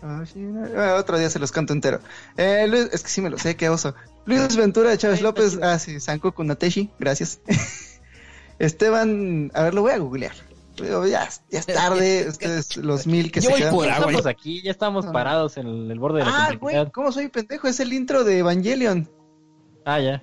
Ah. 0.03 0.25
Ah, 0.77 0.97
otro 0.99 1.17
día 1.19 1.31
se 1.31 1.39
los 1.39 1.53
canto 1.53 1.73
entero. 1.73 2.01
Eh, 2.37 2.67
Luis- 2.69 2.89
es 2.93 3.03
que 3.05 3.09
sí 3.09 3.21
me 3.21 3.31
lo 3.31 3.39
sé, 3.39 3.55
qué 3.57 3.69
oso. 3.69 3.95
Luis 4.25 4.57
Ventura 4.57 4.91
de 4.91 4.99
Chávez 4.99 5.21
López. 5.21 5.59
Ah, 5.63 5.79
sí, 5.79 6.01
Sanko 6.01 6.35
Nateshi, 6.43 6.91
gracias. 6.99 7.41
Esteban, 8.59 9.51
a 9.55 9.63
ver, 9.65 9.75
lo 9.75 9.83
voy 9.83 9.93
a 9.93 9.99
googlear. 9.99 10.33
Pero 10.77 11.07
ya, 11.07 11.29
ya 11.51 11.59
es 11.61 11.67
tarde, 11.67 12.27
ustedes 12.29 12.77
los 12.79 13.07
mil 13.07 13.31
que 13.31 13.41
Yo 13.41 13.47
se 13.47 13.51
voy 13.53 13.61
quedan. 13.61 13.75
por 13.75 13.89
agua. 13.91 14.07
estamos 14.07 14.27
aquí, 14.27 14.63
ya 14.63 14.71
estamos 14.71 15.07
Ah. 15.07 15.13
parados 15.13 15.57
en 15.59 15.67
el, 15.67 15.91
el 15.91 15.99
borde 15.99 16.21
de 16.21 16.25
la 16.25 16.47
Ah, 16.47 16.53
güey. 16.59 16.91
¿cómo 16.93 17.13
soy 17.13 17.29
pendejo? 17.29 17.69
Es 17.69 17.79
el 17.81 17.93
intro 17.93 18.25
de 18.25 18.39
Evangelion. 18.39 19.11
Ah, 19.85 20.01
ya. 20.01 20.23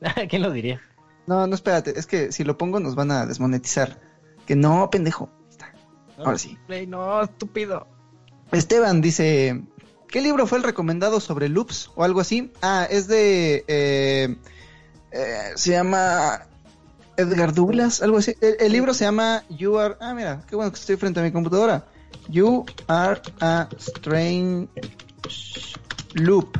¿Quién 0.30 0.42
lo 0.42 0.50
diría? 0.52 0.80
No, 1.26 1.46
no, 1.46 1.54
espérate, 1.54 1.98
es 1.98 2.06
que 2.06 2.30
si 2.32 2.44
lo 2.44 2.56
pongo 2.56 2.78
nos 2.80 2.94
van 2.94 3.10
a 3.10 3.26
desmonetizar. 3.26 4.00
Que 4.46 4.54
no, 4.56 4.88
pendejo. 4.90 5.30
Ahora 6.18 6.38
sí. 6.38 6.58
Play, 6.66 6.86
no, 6.86 7.22
estúpido. 7.22 7.86
Esteban 8.52 9.00
dice, 9.00 9.62
¿qué 10.08 10.20
libro 10.20 10.46
fue 10.46 10.58
el 10.58 10.64
recomendado 10.64 11.18
sobre 11.20 11.48
loops 11.48 11.90
o 11.94 12.04
algo 12.04 12.20
así? 12.20 12.52
Ah, 12.62 12.86
es 12.90 13.06
de... 13.08 13.64
eh, 13.68 14.36
eh, 15.12 15.50
se 15.54 15.70
llama 15.72 16.42
Edgar 17.20 17.54
Douglas, 17.54 18.02
algo 18.02 18.18
así. 18.18 18.34
El, 18.40 18.72
libro 18.72 18.94
se 18.94 19.04
llama 19.04 19.44
You 19.48 19.78
Are... 19.78 19.96
Ah, 20.00 20.14
mira, 20.14 20.44
qué 20.48 20.56
bueno 20.56 20.72
que 20.72 20.78
estoy 20.78 20.96
frente 20.96 21.20
a 21.20 21.22
mi 21.22 21.32
computadora. 21.32 21.86
You 22.28 22.64
Are 22.86 23.20
a 23.40 23.68
Strange 23.78 24.68
Loop. 26.14 26.58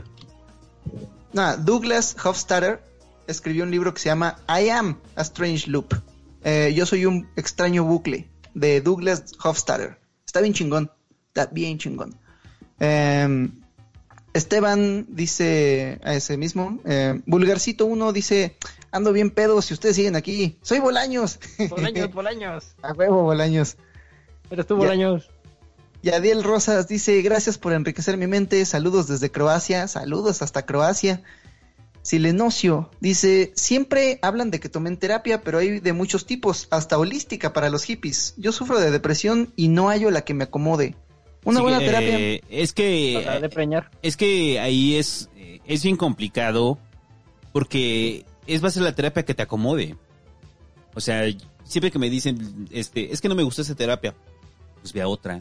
Nada, 1.32 1.56
Douglas 1.56 2.16
Hofstadter 2.22 2.82
escribió 3.26 3.64
un 3.64 3.70
libro 3.70 3.94
que 3.94 4.00
se 4.00 4.08
llama 4.08 4.38
I 4.48 4.68
Am 4.70 4.98
a 5.16 5.22
Strange 5.22 5.70
Loop. 5.70 5.94
Eh, 6.42 6.72
yo 6.74 6.86
soy 6.86 7.06
un 7.06 7.28
extraño 7.36 7.84
bucle 7.84 8.28
de 8.54 8.80
Douglas 8.80 9.24
Hofstadter. 9.42 9.98
Está 10.26 10.40
bien 10.40 10.54
chingón. 10.54 10.90
Está 11.28 11.46
bien 11.46 11.78
chingón. 11.78 12.18
Em, 12.78 13.59
Esteban 14.32 15.06
dice 15.08 15.98
a 16.04 16.14
ese 16.14 16.36
mismo. 16.36 16.78
eh, 16.84 17.20
Vulgarcito 17.26 17.86
1 17.86 18.12
dice: 18.12 18.56
Ando 18.92 19.12
bien 19.12 19.30
pedo 19.30 19.60
si 19.62 19.74
ustedes 19.74 19.96
siguen 19.96 20.16
aquí. 20.16 20.56
Soy 20.62 20.78
Bolaños. 20.78 21.38
Bolaños, 21.70 22.12
Bolaños. 22.12 22.64
a 22.82 22.92
huevo, 22.92 23.22
Bolaños. 23.22 23.76
Eres 24.50 24.66
tú, 24.66 24.74
Ya. 24.74 24.78
Bolaños. 24.80 25.30
Y 26.02 26.10
Adiel 26.10 26.44
Rosas 26.44 26.86
dice: 26.88 27.20
Gracias 27.22 27.58
por 27.58 27.72
enriquecer 27.72 28.16
mi 28.16 28.26
mente. 28.26 28.64
Saludos 28.64 29.08
desde 29.08 29.30
Croacia. 29.30 29.86
Saludos 29.88 30.42
hasta 30.42 30.64
Croacia. 30.64 31.22
Silenocio 32.02 32.90
dice: 33.00 33.52
Siempre 33.56 34.18
hablan 34.22 34.50
de 34.50 34.60
que 34.60 34.68
tomen 34.68 34.96
terapia, 34.96 35.42
pero 35.42 35.58
hay 35.58 35.80
de 35.80 35.92
muchos 35.92 36.24
tipos, 36.24 36.68
hasta 36.70 36.96
holística 36.98 37.52
para 37.52 37.68
los 37.68 37.84
hippies. 37.84 38.34
Yo 38.38 38.52
sufro 38.52 38.80
de 38.80 38.90
depresión 38.90 39.52
y 39.56 39.68
no 39.68 39.88
hallo 39.88 40.10
la 40.10 40.22
que 40.22 40.32
me 40.34 40.44
acomode. 40.44 40.94
Una 41.44 41.56
Sí, 41.58 41.62
buena 41.62 41.78
eh, 41.82 41.86
terapia. 41.86 42.40
Es 42.50 42.72
que 42.72 43.38
de 43.40 43.48
preñar. 43.48 43.90
es 44.02 44.16
que 44.16 44.60
ahí 44.60 44.96
es 44.96 45.30
eh, 45.36 45.60
es 45.66 45.82
bien 45.82 45.96
complicado 45.96 46.78
porque 47.52 48.24
es 48.46 48.62
va 48.62 48.68
a 48.68 48.70
ser 48.70 48.82
la 48.82 48.94
terapia 48.94 49.24
que 49.24 49.34
te 49.34 49.42
acomode. 49.42 49.96
O 50.94 51.00
sea, 51.00 51.22
siempre 51.64 51.90
que 51.90 51.98
me 51.98 52.10
dicen 52.10 52.68
este, 52.70 53.12
es 53.12 53.20
que 53.20 53.28
no 53.28 53.34
me 53.34 53.42
gustó 53.42 53.62
esa 53.62 53.74
terapia, 53.74 54.14
pues 54.80 54.92
ve 54.92 55.00
a 55.02 55.08
otra. 55.08 55.40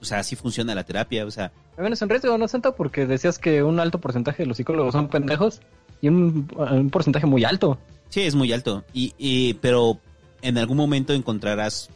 O 0.00 0.04
sea, 0.04 0.18
así 0.18 0.36
funciona 0.36 0.74
la 0.74 0.84
terapia, 0.84 1.24
o 1.24 1.30
sea, 1.30 1.50
Me 1.76 1.82
vienes 1.82 2.00
en 2.02 2.08
riesgo, 2.10 2.36
¿no, 2.38 2.46
Santa? 2.48 2.74
Porque 2.76 3.06
decías 3.06 3.38
que 3.38 3.62
un 3.62 3.80
alto 3.80 3.98
porcentaje 4.00 4.42
de 4.42 4.46
los 4.46 4.58
psicólogos 4.58 4.92
son 4.92 5.08
pendejos 5.08 5.60
y 6.00 6.08
un, 6.08 6.48
un 6.56 6.90
porcentaje 6.90 7.26
muy 7.26 7.44
alto. 7.44 7.78
Sí, 8.10 8.20
es 8.20 8.34
muy 8.34 8.52
alto. 8.52 8.84
Y, 8.92 9.14
y- 9.18 9.54
pero 9.54 9.98
en 10.42 10.58
algún 10.58 10.76
momento 10.76 11.12
encontrarás 11.12 11.88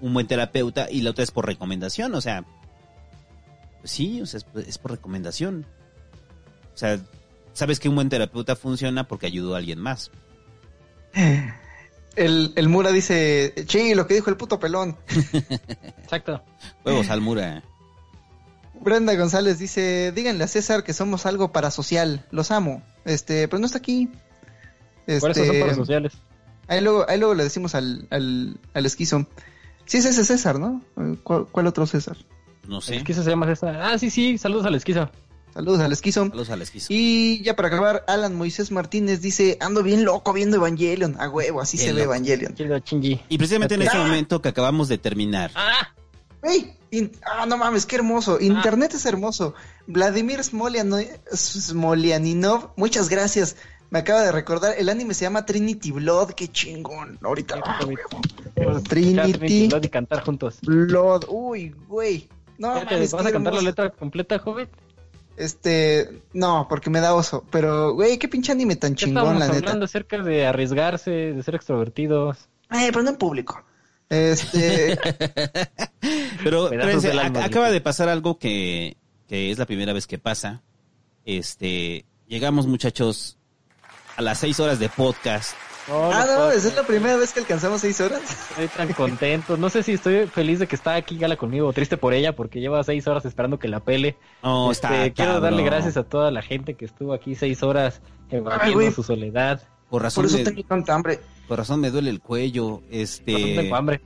un 0.00 0.14
buen 0.14 0.26
terapeuta 0.26 0.88
y 0.90 1.02
la 1.02 1.10
otra 1.10 1.24
es 1.24 1.30
por 1.30 1.46
recomendación. 1.46 2.14
O 2.14 2.20
sea, 2.20 2.44
pues 3.80 3.90
sí, 3.90 4.20
o 4.20 4.26
sea, 4.26 4.38
es, 4.38 4.46
es 4.66 4.78
por 4.78 4.90
recomendación. 4.92 5.66
O 6.74 6.76
sea, 6.76 7.00
sabes 7.52 7.80
que 7.80 7.88
un 7.88 7.94
buen 7.96 8.08
terapeuta 8.08 8.56
funciona 8.56 9.06
porque 9.08 9.26
ayudó 9.26 9.54
a 9.54 9.58
alguien 9.58 9.78
más. 9.80 10.10
El, 12.16 12.52
el 12.56 12.68
Mura 12.68 12.90
dice: 12.90 13.54
Sí, 13.68 13.94
lo 13.94 14.06
que 14.08 14.14
dijo 14.14 14.30
el 14.30 14.36
puto 14.36 14.58
pelón. 14.58 14.96
Exacto. 16.02 16.42
Huevos, 16.84 17.08
Almura. 17.08 17.62
Brenda 18.80 19.14
González 19.14 19.58
dice, 19.58 20.10
díganle 20.12 20.42
a 20.44 20.48
César 20.48 20.82
que 20.82 20.92
somos 20.92 21.24
algo 21.26 21.52
parasocial, 21.52 22.26
los 22.30 22.50
amo. 22.50 22.82
Este, 23.04 23.46
pero 23.46 23.60
no 23.60 23.66
está 23.66 23.78
aquí. 23.78 24.10
Por 25.20 25.30
eso 25.30 25.44
son 25.44 25.54
Este, 25.54 25.60
para 25.60 25.74
sociales. 25.74 26.14
ahí 26.66 26.80
luego, 26.80 27.04
ahí 27.08 27.18
luego 27.18 27.34
le 27.34 27.44
decimos 27.44 27.74
al, 27.74 28.08
al, 28.10 28.58
al 28.74 28.86
esquizo. 28.86 29.26
Sí 29.90 29.96
es 29.96 30.04
ese 30.04 30.24
César, 30.24 30.60
¿no? 30.60 30.82
¿Cuál, 31.24 31.46
cuál 31.50 31.66
otro 31.66 31.84
César? 31.84 32.16
No 32.68 32.76
El 32.76 32.82
sé. 32.82 32.96
esquizo 32.98 33.24
se 33.24 33.30
llama 33.30 33.46
César. 33.46 33.76
Ah, 33.82 33.98
sí, 33.98 34.08
sí. 34.08 34.38
Saludos 34.38 34.64
al 34.66 34.76
esquizo. 34.76 35.10
Saludos 35.52 35.80
al 35.80 35.90
esquizo. 35.90 36.26
Saludos 36.28 36.50
al 36.50 36.62
esquizo. 36.62 36.86
Y 36.90 37.42
ya 37.42 37.56
para 37.56 37.66
acabar, 37.66 38.04
Alan 38.06 38.36
Moisés 38.36 38.70
Martínez 38.70 39.20
dice, 39.20 39.58
ando 39.60 39.82
bien 39.82 40.04
loco 40.04 40.32
viendo 40.32 40.58
Evangelion. 40.58 41.16
A 41.20 41.28
huevo, 41.28 41.60
así 41.60 41.76
Bien 41.76 41.88
se 41.88 41.94
ve. 41.96 42.02
Evangelion. 42.04 42.54
Y 43.28 43.36
precisamente 43.36 43.74
en 43.74 43.82
este 43.82 43.96
Ah. 43.96 44.02
momento 44.04 44.40
que 44.40 44.48
acabamos 44.48 44.86
de 44.86 44.98
terminar. 44.98 45.50
¡Ah! 45.56 45.88
¡Ey! 46.44 46.76
Ah, 47.26 47.46
no 47.46 47.56
mames, 47.58 47.84
qué 47.84 47.96
hermoso. 47.96 48.38
Internet 48.40 48.94
es 48.94 49.06
hermoso. 49.06 49.54
Vladimir 49.88 50.38
Smoliano- 50.44 51.04
Smolianinov, 51.34 52.70
muchas 52.76 53.08
gracias. 53.08 53.56
Me 53.90 53.98
acaba 54.00 54.22
de 54.22 54.30
recordar, 54.32 54.74
el 54.78 54.88
anime 54.88 55.14
se 55.14 55.24
llama 55.24 55.44
Trinity 55.44 55.90
Blood, 55.90 56.30
qué 56.30 56.48
chingón. 56.48 57.18
Ahorita. 57.22 57.60
ah, 57.64 57.80
Escuchar 57.80 58.82
Trinity 58.82 59.68
Blood 59.68 59.84
y 59.84 59.88
cantar 59.88 60.22
juntos. 60.24 60.58
Blood. 60.62 61.24
Uy, 61.28 61.74
güey. 61.88 62.28
No, 62.58 62.74
mames, 62.74 63.10
¿Vas 63.12 63.26
a 63.26 63.32
cantar 63.32 63.54
la 63.54 63.62
letra 63.62 63.90
completa, 63.90 64.38
joven? 64.38 64.68
Este, 65.36 66.22
no, 66.34 66.66
porque 66.68 66.90
me 66.90 67.00
da 67.00 67.14
oso. 67.14 67.44
Pero, 67.50 67.94
güey, 67.94 68.18
qué 68.18 68.28
pinche 68.28 68.52
anime 68.52 68.76
tan 68.76 68.94
chingón, 68.94 69.38
la 69.38 69.46
neta. 69.46 69.58
hablando 69.58 69.86
acerca 69.86 70.18
de 70.22 70.46
arriesgarse, 70.46 71.10
de 71.10 71.42
ser 71.42 71.54
extrovertidos. 71.54 72.36
Eh, 72.70 72.88
pero 72.92 73.02
no 73.02 73.10
en 73.10 73.16
público. 73.16 73.64
Este, 74.10 74.98
Pero 76.44 76.64
espérense, 76.66 77.12
ac- 77.12 77.42
acaba 77.44 77.70
de 77.70 77.80
pasar 77.80 78.08
algo 78.08 78.38
que, 78.38 78.96
que 79.28 79.50
es 79.50 79.58
la 79.58 79.66
primera 79.66 79.92
vez 79.92 80.06
que 80.06 80.18
pasa. 80.18 80.62
Este, 81.24 82.04
llegamos 82.28 82.66
muchachos 82.66 83.38
a 84.20 84.22
las 84.22 84.38
seis 84.38 84.60
horas 84.60 84.78
de 84.78 84.90
podcast. 84.90 85.54
No, 85.88 86.12
ah, 86.12 86.26
no 86.28 86.50
esa 86.50 86.68
es 86.68 86.76
la 86.76 86.82
primera 86.82 87.16
vez 87.16 87.32
que 87.32 87.40
alcanzamos 87.40 87.80
seis 87.80 88.02
horas. 88.02 88.20
Estoy 88.50 88.68
tan 88.68 88.92
contento. 88.92 89.56
No 89.56 89.70
sé 89.70 89.82
si 89.82 89.92
estoy 89.92 90.26
feliz 90.26 90.58
de 90.58 90.66
que 90.66 90.76
está 90.76 90.94
aquí 90.94 91.16
Gala 91.16 91.36
conmigo 91.38 91.66
o 91.66 91.72
triste 91.72 91.96
por 91.96 92.12
ella 92.12 92.36
porque 92.36 92.60
lleva 92.60 92.84
seis 92.84 93.06
horas 93.06 93.24
esperando 93.24 93.58
que 93.58 93.66
la 93.66 93.80
pele. 93.80 94.18
No, 94.42 94.70
Este, 94.70 94.86
está 94.88 95.10
quiero 95.14 95.32
cabrón. 95.32 95.42
darle 95.42 95.62
gracias 95.64 95.96
a 95.96 96.02
toda 96.02 96.30
la 96.30 96.42
gente 96.42 96.74
que 96.74 96.84
estuvo 96.84 97.14
aquí 97.14 97.34
seis 97.34 97.62
horas 97.62 98.02
evadiendo 98.28 98.92
su 98.92 99.02
soledad. 99.02 99.62
Por 99.88 100.02
razón, 100.02 100.24
Por 100.24 100.28
eso 100.28 100.38
me, 100.38 100.44
tengo 100.44 100.62
tanta 100.68 100.94
hambre. 100.94 101.18
por 101.48 101.56
razón 101.56 101.80
me 101.80 101.90
duele 101.90 102.10
el 102.10 102.20
cuello. 102.20 102.82
Este. 102.90 103.32
tengo 103.34 103.74
hambre. 103.74 104.02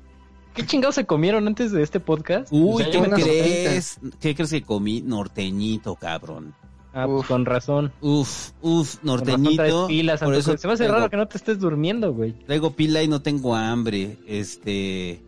¿Qué 0.54 0.64
chingados 0.64 0.94
se 0.94 1.06
comieron 1.06 1.48
antes 1.48 1.72
de 1.72 1.82
este 1.82 1.98
podcast? 1.98 2.46
Uy, 2.52 2.84
O 2.84 2.88
sea, 2.88 3.02
¿qué 3.02 3.10
crees? 3.20 3.98
¿Qué 4.20 4.36
crees 4.36 4.50
que 4.52 4.62
comí? 4.62 5.02
Norteñito, 5.02 5.96
cabrón. 5.96 6.54
Ah, 6.94 7.06
pues 7.06 7.26
con 7.26 7.44
razón. 7.44 7.92
Uf, 8.00 8.50
uf, 8.62 8.96
norteñito. 9.02 9.86
pilas, 9.88 10.20
por 10.20 10.34
Santo 10.34 10.52
eso. 10.52 10.58
Se 10.58 10.66
me 10.68 10.74
hace 10.74 10.84
traigo- 10.84 10.94
raro 10.94 11.10
que 11.10 11.16
no 11.16 11.26
te 11.26 11.36
estés 11.38 11.58
durmiendo, 11.58 12.12
güey. 12.12 12.32
Traigo 12.46 12.70
pila 12.70 13.02
y 13.02 13.08
no 13.08 13.20
tengo 13.20 13.54
hambre. 13.54 14.16
Este. 14.26 15.20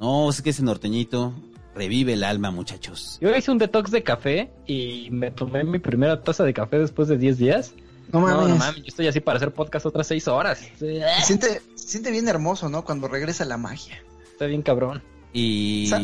No, 0.00 0.30
es 0.30 0.40
que 0.40 0.50
ese 0.50 0.62
norteñito 0.62 1.34
revive 1.74 2.14
el 2.14 2.24
alma, 2.24 2.50
muchachos. 2.50 3.18
Yo 3.20 3.34
hice 3.36 3.50
un 3.50 3.58
detox 3.58 3.90
de 3.90 4.02
café 4.02 4.50
y 4.66 5.08
me 5.10 5.30
tomé 5.30 5.62
mi 5.62 5.78
primera 5.78 6.22
taza 6.22 6.42
de 6.44 6.54
café 6.54 6.78
después 6.78 7.08
de 7.08 7.18
10 7.18 7.36
días. 7.38 7.74
No 8.12 8.20
mames. 8.20 8.36
No, 8.36 8.48
no 8.48 8.56
mames, 8.56 8.76
yo 8.78 8.88
estoy 8.88 9.06
así 9.06 9.20
para 9.20 9.36
hacer 9.36 9.52
podcast 9.52 9.84
otras 9.86 10.06
6 10.06 10.26
horas. 10.26 10.58
Se 10.78 11.02
siente, 11.22 11.60
se 11.74 11.88
siente 11.88 12.10
bien 12.10 12.28
hermoso, 12.28 12.68
¿no? 12.70 12.84
Cuando 12.84 13.08
regresa 13.08 13.44
la 13.44 13.56
magia. 13.58 14.02
Está 14.32 14.46
bien 14.46 14.62
cabrón. 14.62 15.02
Y. 15.34 15.86
Sa- 15.88 16.00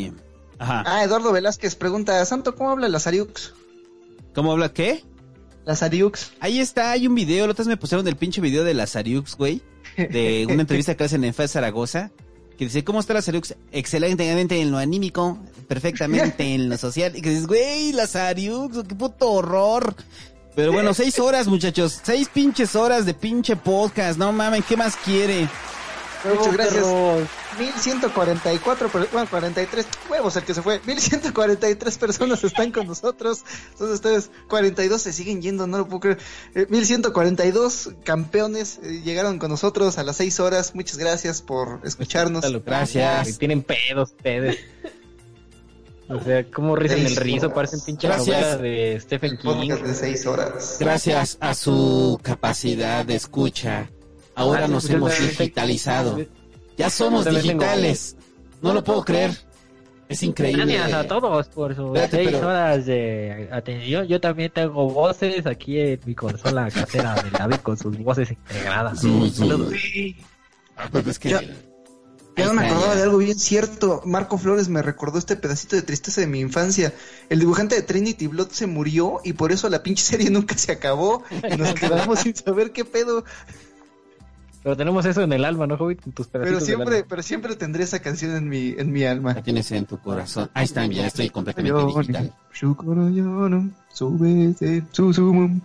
Ajá. 0.58 0.84
Ah, 0.86 1.02
Eduardo 1.04 1.32
Velázquez 1.32 1.74
pregunta, 1.74 2.24
Santo, 2.24 2.54
¿cómo 2.54 2.70
habla 2.70 2.88
las 2.88 3.06
Ariux? 3.06 3.54
¿Cómo 4.36 4.52
habla? 4.52 4.70
¿Qué? 4.70 5.02
Las 5.64 5.82
Ariux. 5.82 6.32
Ahí 6.40 6.60
está, 6.60 6.90
hay 6.90 7.06
un 7.06 7.14
video. 7.14 7.46
Los 7.46 7.66
me 7.66 7.78
pusieron 7.78 8.06
el 8.06 8.16
pinche 8.16 8.42
video 8.42 8.64
de 8.64 8.74
las 8.74 8.94
Ariux, 8.94 9.34
güey. 9.34 9.62
De 9.96 10.46
una 10.46 10.60
entrevista 10.60 10.94
que 10.94 11.04
hacen 11.04 11.24
en 11.24 11.32
FES 11.32 11.52
Zaragoza. 11.52 12.10
Que 12.58 12.66
dice, 12.66 12.84
¿cómo 12.84 13.00
está 13.00 13.14
las 13.14 13.26
Ariux? 13.30 13.54
Excelentemente 13.72 14.60
en 14.60 14.70
lo 14.70 14.76
anímico, 14.76 15.38
perfectamente 15.68 16.54
en 16.54 16.68
lo 16.68 16.76
social. 16.76 17.16
Y 17.16 17.22
que 17.22 17.30
dices, 17.30 17.46
güey, 17.46 17.92
las 17.92 18.14
Ariux, 18.14 18.86
qué 18.86 18.94
puto 18.94 19.32
horror. 19.32 19.94
Pero 20.54 20.70
bueno, 20.70 20.92
seis 20.92 21.18
horas, 21.18 21.46
muchachos. 21.48 21.98
Seis 22.02 22.28
pinches 22.28 22.76
horas 22.76 23.06
de 23.06 23.14
pinche 23.14 23.56
podcast. 23.56 24.18
No 24.18 24.32
mames, 24.32 24.66
¿qué 24.66 24.76
más 24.76 24.96
quiere? 24.96 25.48
Muchas 26.28 26.52
gracias. 26.52 26.84
Perros. 27.56 27.86
1144, 27.86 28.88
per- 28.88 29.08
bueno, 29.12 29.28
43 29.30 29.86
huevos 30.10 30.36
el 30.36 30.44
que 30.44 30.54
se 30.54 30.62
fue. 30.62 30.80
1143 30.86 31.98
personas 31.98 32.42
están 32.44 32.70
con 32.72 32.86
nosotros. 32.86 33.44
Entonces 33.72 33.94
ustedes 33.96 34.30
42 34.48 35.00
se 35.02 35.12
siguen 35.12 35.42
yendo, 35.42 35.66
no 35.66 35.78
lo 35.78 35.86
puedo 35.88 36.00
creer. 36.00 36.18
Eh, 36.54 36.66
1142 36.68 37.90
campeones 38.04 38.78
eh, 38.82 39.02
llegaron 39.04 39.38
con 39.38 39.50
nosotros 39.50 39.98
a 39.98 40.02
las 40.04 40.16
6 40.16 40.40
horas. 40.40 40.74
Muchas 40.74 40.98
gracias 40.98 41.42
por 41.42 41.80
escucharnos. 41.84 42.44
Gracias. 42.64 43.38
Tienen 43.38 43.62
pedos 43.62 44.10
ustedes. 44.10 44.58
O 46.08 46.20
sea, 46.22 46.44
como 46.48 46.76
rizan 46.76 46.98
el 47.00 47.06
Seis 47.08 47.18
rizo, 47.18 47.46
horas. 47.46 47.54
parecen 47.56 47.80
pinche 47.84 48.06
Gracias. 48.06 48.40
novela 48.40 48.56
de 48.58 49.00
Stephen 49.00 49.32
El 49.32 49.38
King. 49.38 49.70
de 49.70 49.92
6 49.92 50.26
horas. 50.26 50.76
Gracias 50.78 51.36
a 51.40 51.52
su 51.52 52.20
capacidad 52.22 53.04
de 53.04 53.16
escucha, 53.16 53.90
ahora 54.36 54.68
nos 54.68 54.88
hemos 54.88 55.18
digitalizado. 55.18 56.24
Ya 56.76 56.90
somos 56.90 57.24
digitales. 57.24 58.16
No 58.62 58.72
lo 58.72 58.82
puedo 58.84 59.04
creer. 59.04 59.30
Es 60.08 60.22
increíble. 60.22 60.64
Gracias 60.76 60.92
a 60.94 61.08
todos 61.08 61.48
por 61.48 61.74
sus 61.74 61.86
Espérate, 61.86 62.16
seis 62.16 62.28
pero- 62.32 62.46
horas 62.46 62.86
de 62.86 63.48
atención. 63.50 64.06
Yo 64.06 64.20
también 64.20 64.52
tengo 64.54 64.88
voces 64.88 65.44
aquí 65.46 65.80
en 65.80 66.00
mi 66.04 66.14
consola 66.14 66.70
casera 66.70 67.14
de 67.22 67.30
David 67.30 67.56
con 67.56 67.76
sus 67.76 67.98
voces 67.98 68.30
integradas. 68.30 69.00
Su- 69.00 69.28
Saludos. 69.30 69.72
Ah, 70.76 70.88
pues 70.92 71.06
es 71.08 71.18
que- 71.18 71.30
Ya- 71.30 71.40
Ya 72.36 72.46
no 72.48 72.52
me 72.54 72.66
acordaba 72.66 72.94
de 72.94 73.02
algo 73.02 73.16
bien 73.18 73.38
cierto. 73.38 74.02
Marco 74.04 74.36
Flores 74.36 74.68
me 74.68 74.82
recordó 74.82 75.18
este 75.18 75.36
pedacito 75.36 75.74
de 75.74 75.80
tristeza 75.82 76.20
de 76.20 76.26
mi 76.26 76.38
infancia. 76.40 76.92
El 77.30 77.40
dibujante 77.40 77.74
de 77.74 77.82
Trinity 77.82 78.26
Blood 78.26 78.50
se 78.50 78.66
murió 78.66 79.20
y 79.24 79.32
por 79.32 79.52
eso 79.52 79.68
la 79.70 79.82
pinche 79.82 80.04
serie 80.04 80.28
nunca 80.30 80.56
se 80.56 80.70
acabó. 80.70 81.24
Y 81.50 81.56
nos 81.56 81.72
quedamos 81.74 82.20
sin 82.20 82.36
saber 82.36 82.72
qué 82.72 82.84
pedo. 82.84 83.24
Pero 84.66 84.76
tenemos 84.76 85.06
eso 85.06 85.22
en 85.22 85.32
el 85.32 85.44
alma, 85.44 85.68
¿no, 85.68 85.76
Hobbit? 85.76 86.12
Tus 86.12 86.26
Pero 86.26 86.58
siempre, 86.58 87.04
pero 87.04 87.22
siempre 87.22 87.54
tendré 87.54 87.84
esa 87.84 88.00
canción 88.00 88.34
en 88.34 88.48
mi, 88.48 88.74
en 88.76 88.90
mi 88.90 89.04
alma. 89.04 89.32
La 89.32 89.40
tienes 89.40 89.70
en 89.70 89.86
tu 89.86 89.96
corazón. 89.96 90.50
Ahí 90.54 90.64
está, 90.64 90.84
ya 90.86 91.06
estoy 91.06 91.30
completamente 91.30 91.84
digital. 91.84 92.34
Subete, 93.92 94.82
susumu. 94.90 95.60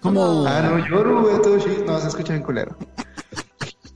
¿Cómo? 0.00 0.46
Ah, 0.46 0.62
no, 0.62 0.78
yoru, 0.86 1.28
etoshi. 1.28 1.82
No, 1.84 1.98
se 1.98 2.06
escucha 2.06 2.36
en 2.36 2.44
culero. 2.44 2.78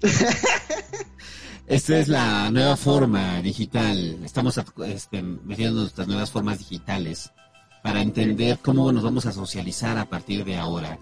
Esta 1.69 1.99
es 2.01 2.09
la 2.09 2.51
nueva 2.51 2.77
forma 2.77 3.41
digital. 3.41 4.19
Estamos 4.25 4.61
este, 4.85 5.23
metiendo 5.23 5.83
nuestras 5.83 6.09
nuevas 6.09 6.33
formas 6.33 6.59
digitales. 6.59 7.31
para 7.85 8.03
entender 8.03 8.59
cómo 8.61 8.91
nos 8.91 9.05
vamos 9.05 9.27
a 9.27 9.33
socializar 9.33 9.97
a 9.97 10.07
partir 10.07 10.45
de 10.45 10.57
ahora. 10.57 10.99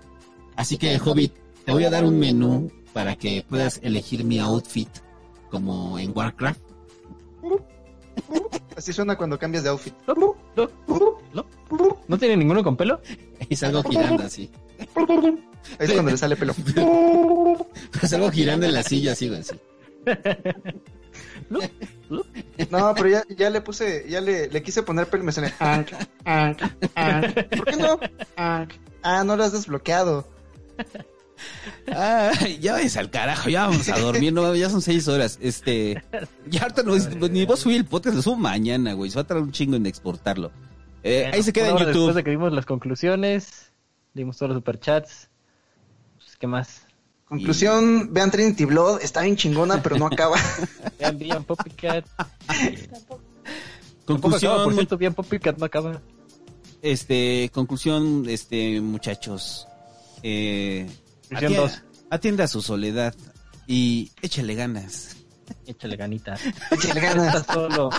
Así 0.54 0.76
que, 0.76 1.00
Hobbit, 1.02 1.32
te 1.64 1.72
voy 1.72 1.86
a 1.86 1.90
dar 1.90 2.04
un 2.04 2.18
menú 2.18 2.70
para 2.92 3.16
que 3.16 3.44
puedas 3.48 3.80
elegir 3.82 4.24
mi 4.24 4.38
outfit 4.38 4.88
como 5.50 5.98
en 5.98 6.16
Warcraft. 6.16 6.60
Así 8.76 8.92
suena 8.92 9.16
cuando 9.16 9.38
cambias 9.38 9.64
de 9.64 9.70
outfit. 9.70 9.94
¿No? 10.06 10.36
¿No? 11.32 11.46
¿No 12.08 12.18
tiene 12.18 12.36
ninguno 12.36 12.62
con 12.62 12.76
pelo? 12.76 13.00
Y 13.48 13.56
salgo 13.56 13.82
girando 13.82 14.22
así. 14.22 14.50
Ahí 15.78 15.86
es 15.86 15.92
cuando 15.92 16.12
le 16.12 16.16
sale 16.16 16.36
pelo. 16.36 16.54
salgo 18.02 18.30
girando 18.30 18.66
en 18.66 18.72
la 18.72 18.82
silla 18.82 19.12
así, 19.12 19.28
güey, 19.28 19.40
así. 19.40 19.54
No, 22.70 22.94
pero 22.94 23.08
ya, 23.08 23.24
ya 23.36 23.50
le 23.50 23.60
puse, 23.60 24.06
ya 24.08 24.20
le, 24.20 24.48
le 24.48 24.62
quise 24.62 24.82
poner 24.82 25.08
pelo 25.08 25.24
y 25.24 25.26
me 25.26 25.32
sale. 25.32 25.52
¿Por 25.58 27.64
qué 27.66 27.76
no? 27.76 27.98
Ah, 28.36 29.24
no 29.24 29.36
lo 29.36 29.44
has 29.44 29.52
desbloqueado. 29.52 30.26
Ay, 31.94 32.58
ya 32.60 32.74
ves 32.74 32.96
al 32.96 33.10
carajo, 33.10 33.48
ya 33.48 33.66
vamos 33.66 33.88
a 33.88 33.98
dormir, 33.98 34.32
no, 34.32 34.54
ya 34.54 34.68
son 34.70 34.82
seis 34.82 35.06
horas. 35.08 35.38
Este, 35.40 36.02
ya 36.48 36.62
ahorita 36.62 36.82
no, 36.82 36.96
ni 37.28 37.44
vos 37.44 37.60
subir 37.60 37.76
el 37.78 37.84
podcast, 37.84 38.16
lo 38.16 38.22
subo 38.22 38.36
mañana, 38.36 38.92
güey. 38.94 39.10
Se 39.10 39.16
va 39.16 39.22
a 39.22 39.26
tardar 39.26 39.42
un 39.42 39.52
chingo 39.52 39.76
en 39.76 39.86
exportarlo. 39.86 40.50
Eh, 41.02 41.30
ahí 41.32 41.42
se 41.42 41.52
queda 41.52 41.66
en 41.66 41.72
Ahora, 41.72 41.84
Después 41.86 42.02
YouTube. 42.04 42.16
de 42.16 42.24
que 42.24 42.30
vimos 42.30 42.52
las 42.52 42.64
conclusiones, 42.66 43.72
dimos 44.14 44.36
todos 44.38 44.50
los 44.50 44.58
superchats. 44.58 45.28
Pues, 46.18 46.36
¿Qué 46.36 46.46
más? 46.46 46.86
Conclusión, 47.24 48.12
vean 48.12 48.30
Trinity 48.30 48.66
Blood, 48.66 49.00
está 49.02 49.22
bien 49.22 49.36
chingona, 49.36 49.82
pero 49.82 49.96
no 49.96 50.06
acaba. 50.06 50.36
Vean 50.98 51.16
bien 51.18 51.42
Poppycat. 51.44 52.04
Acaba, 52.46 53.18
Conclusión, 54.04 54.64
por 54.64 54.74
cierto, 54.74 54.98
bien 54.98 55.14
Poppycat 55.14 55.56
no 55.58 55.64
acaba. 55.64 56.00
este, 56.82 57.50
conclusión, 57.54 58.24
este, 58.28 58.80
muchachos. 58.80 59.66
Eh, 60.22 60.86
atienda- 61.36 61.60
dos. 61.60 61.82
atienda 62.10 62.46
su 62.48 62.62
soledad 62.62 63.14
y 63.66 64.10
échale 64.22 64.54
ganas. 64.54 65.16
Échale 65.66 65.96
ganita. 65.96 66.36
Échale 66.70 67.00
ganas. 67.00 67.34
Está 67.34 67.52
solo. 67.54 67.90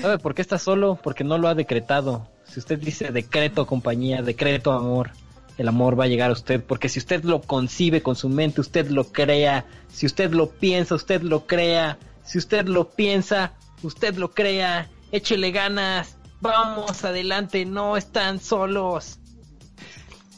¿Sabe 0.00 0.18
por 0.18 0.34
qué 0.34 0.42
está 0.42 0.58
solo? 0.58 0.98
Porque 1.02 1.24
no 1.24 1.38
lo 1.38 1.48
ha 1.48 1.54
decretado. 1.54 2.28
Si 2.50 2.58
usted 2.58 2.78
dice 2.78 3.10
decreto 3.10 3.66
compañía, 3.66 4.22
decreto 4.22 4.72
amor, 4.72 5.10
el 5.58 5.68
amor 5.68 5.98
va 5.98 6.04
a 6.04 6.08
llegar 6.08 6.30
a 6.30 6.32
usted. 6.32 6.62
Porque 6.62 6.88
si 6.88 6.98
usted 6.98 7.22
lo 7.24 7.42
concibe 7.42 8.02
con 8.02 8.16
su 8.16 8.28
mente, 8.28 8.60
usted 8.60 8.88
lo 8.90 9.04
crea. 9.04 9.66
Si 9.92 10.06
usted 10.06 10.32
lo 10.32 10.50
piensa, 10.50 10.94
usted 10.94 11.22
lo 11.22 11.46
crea. 11.46 11.98
Si 12.24 12.38
usted 12.38 12.66
lo 12.66 12.90
piensa, 12.90 13.52
usted 13.82 14.16
lo 14.16 14.32
crea. 14.32 14.88
Échele 15.12 15.50
ganas. 15.50 16.16
Vamos 16.40 17.04
adelante, 17.04 17.64
no 17.64 17.96
están 17.96 18.38
solos. 18.40 19.17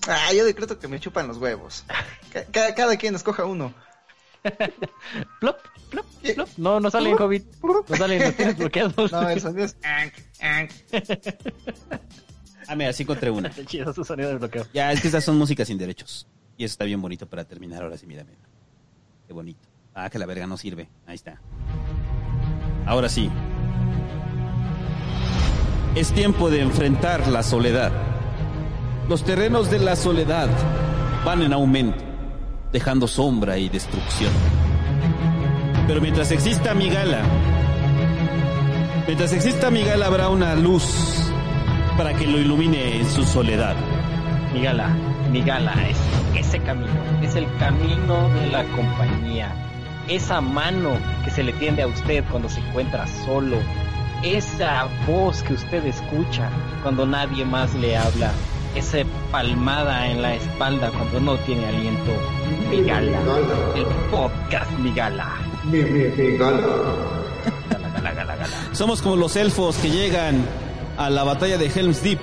Ah, 0.08 0.33
yo 0.34 0.44
decreto 0.44 0.78
que 0.78 0.88
me 0.88 0.99
chupan 1.00 1.28
los 1.28 1.36
huevos. 1.38 1.84
Ca- 2.33 2.44
ca- 2.47 2.74
cada 2.74 2.97
quien 2.97 3.15
escoja 3.15 3.44
uno. 3.44 3.74
Plop, 5.40 5.58
plop, 5.90 6.06
plop. 6.34 6.49
No, 6.56 6.81
no 6.81 6.90
salen 6.90 7.15
COVID. 7.16 7.42
No 7.62 7.97
salen, 7.97 8.22
los 8.22 8.34
tienes 8.36 8.56
bloqueados. 8.56 9.12
No, 9.12 9.28
el 9.28 9.40
sonido 9.42 9.66
es. 9.66 9.76
Ah, 12.66 12.74
mira, 12.76 12.92
sí 12.92 13.02
encontré 13.02 13.31
una. 13.31 13.49
Está 13.49 13.65
chido 13.66 13.92
su 13.92 14.04
sonido 14.04 14.31
de 14.31 14.36
bloqueo. 14.36 14.66
Ya, 14.72 14.92
es 14.92 15.00
que 15.00 15.08
estas 15.08 15.24
son 15.24 15.36
músicas 15.36 15.66
sin 15.68 15.76
derechos. 15.76 16.26
Y 16.56 16.65
eso 16.65 16.72
está 16.72 16.84
bien 16.84 17.02
bonito 17.02 17.26
para 17.28 17.44
terminar. 17.44 17.83
Ahora 17.83 17.99
sí, 17.99 18.06
mírame. 18.06 18.33
Qué 19.26 19.33
bonito. 19.33 19.68
Ah, 19.94 20.08
que 20.08 20.18
la 20.18 20.26
verga 20.26 20.47
no 20.47 20.56
sirve. 20.56 20.88
Ahí 21.06 21.16
está. 21.16 21.40
Ahora 22.86 23.08
sí. 23.08 23.31
Es 25.94 26.12
tiempo 26.12 26.49
de 26.50 26.60
enfrentar 26.62 27.26
la 27.28 27.42
soledad. 27.42 27.92
Los 29.10 29.24
terrenos 29.24 29.68
de 29.72 29.80
la 29.80 29.96
soledad 29.96 30.48
van 31.24 31.42
en 31.42 31.52
aumento, 31.52 31.98
dejando 32.70 33.08
sombra 33.08 33.58
y 33.58 33.68
destrucción. 33.68 34.30
Pero 35.88 36.00
mientras 36.00 36.30
exista 36.30 36.74
mi 36.74 36.88
gala, 36.88 37.20
mientras 39.08 39.32
exista 39.32 39.68
mi 39.68 39.82
gala 39.82 40.06
habrá 40.06 40.28
una 40.28 40.54
luz 40.54 40.84
para 41.96 42.14
que 42.14 42.24
lo 42.24 42.38
ilumine 42.38 43.00
en 43.00 43.10
su 43.10 43.24
soledad. 43.24 43.74
Mi 44.54 44.62
gala, 44.62 44.90
mi 45.32 45.42
gala 45.42 45.74
es 45.88 45.98
ese 46.46 46.60
camino, 46.60 47.02
es 47.20 47.34
el 47.34 47.52
camino 47.58 48.28
de 48.28 48.46
la 48.46 48.62
compañía, 48.76 49.52
esa 50.06 50.40
mano 50.40 50.92
que 51.24 51.32
se 51.32 51.42
le 51.42 51.52
tiende 51.54 51.82
a 51.82 51.88
usted 51.88 52.22
cuando 52.30 52.48
se 52.48 52.60
encuentra 52.60 53.08
solo, 53.26 53.56
esa 54.22 54.86
voz 55.04 55.42
que 55.42 55.54
usted 55.54 55.84
escucha 55.84 56.48
cuando 56.84 57.04
nadie 57.06 57.44
más 57.44 57.74
le 57.74 57.96
habla, 57.96 58.30
esa 58.74 58.99
palmada 59.33 60.08
en 60.08 60.22
la 60.22 60.35
espalda 60.35 60.90
cuando 60.90 61.20
no 61.20 61.36
tiene 61.38 61.67
aliento. 61.67 62.12
Mi 62.70 62.83
gala, 62.83 63.19
el 63.74 63.85
podcast 64.10 64.70
Mi 64.78 64.92
gala. 64.92 65.28
Gala, 67.70 67.88
gala, 67.94 68.12
gala, 68.12 68.36
gala. 68.36 68.49
Somos 68.72 69.03
como 69.03 69.17
los 69.17 69.36
elfos 69.36 69.76
que 69.76 69.90
llegan 69.90 70.44
a 70.97 71.10
la 71.10 71.24
batalla 71.24 71.58
de 71.58 71.67
Helm's 71.67 72.03
Deep. 72.03 72.20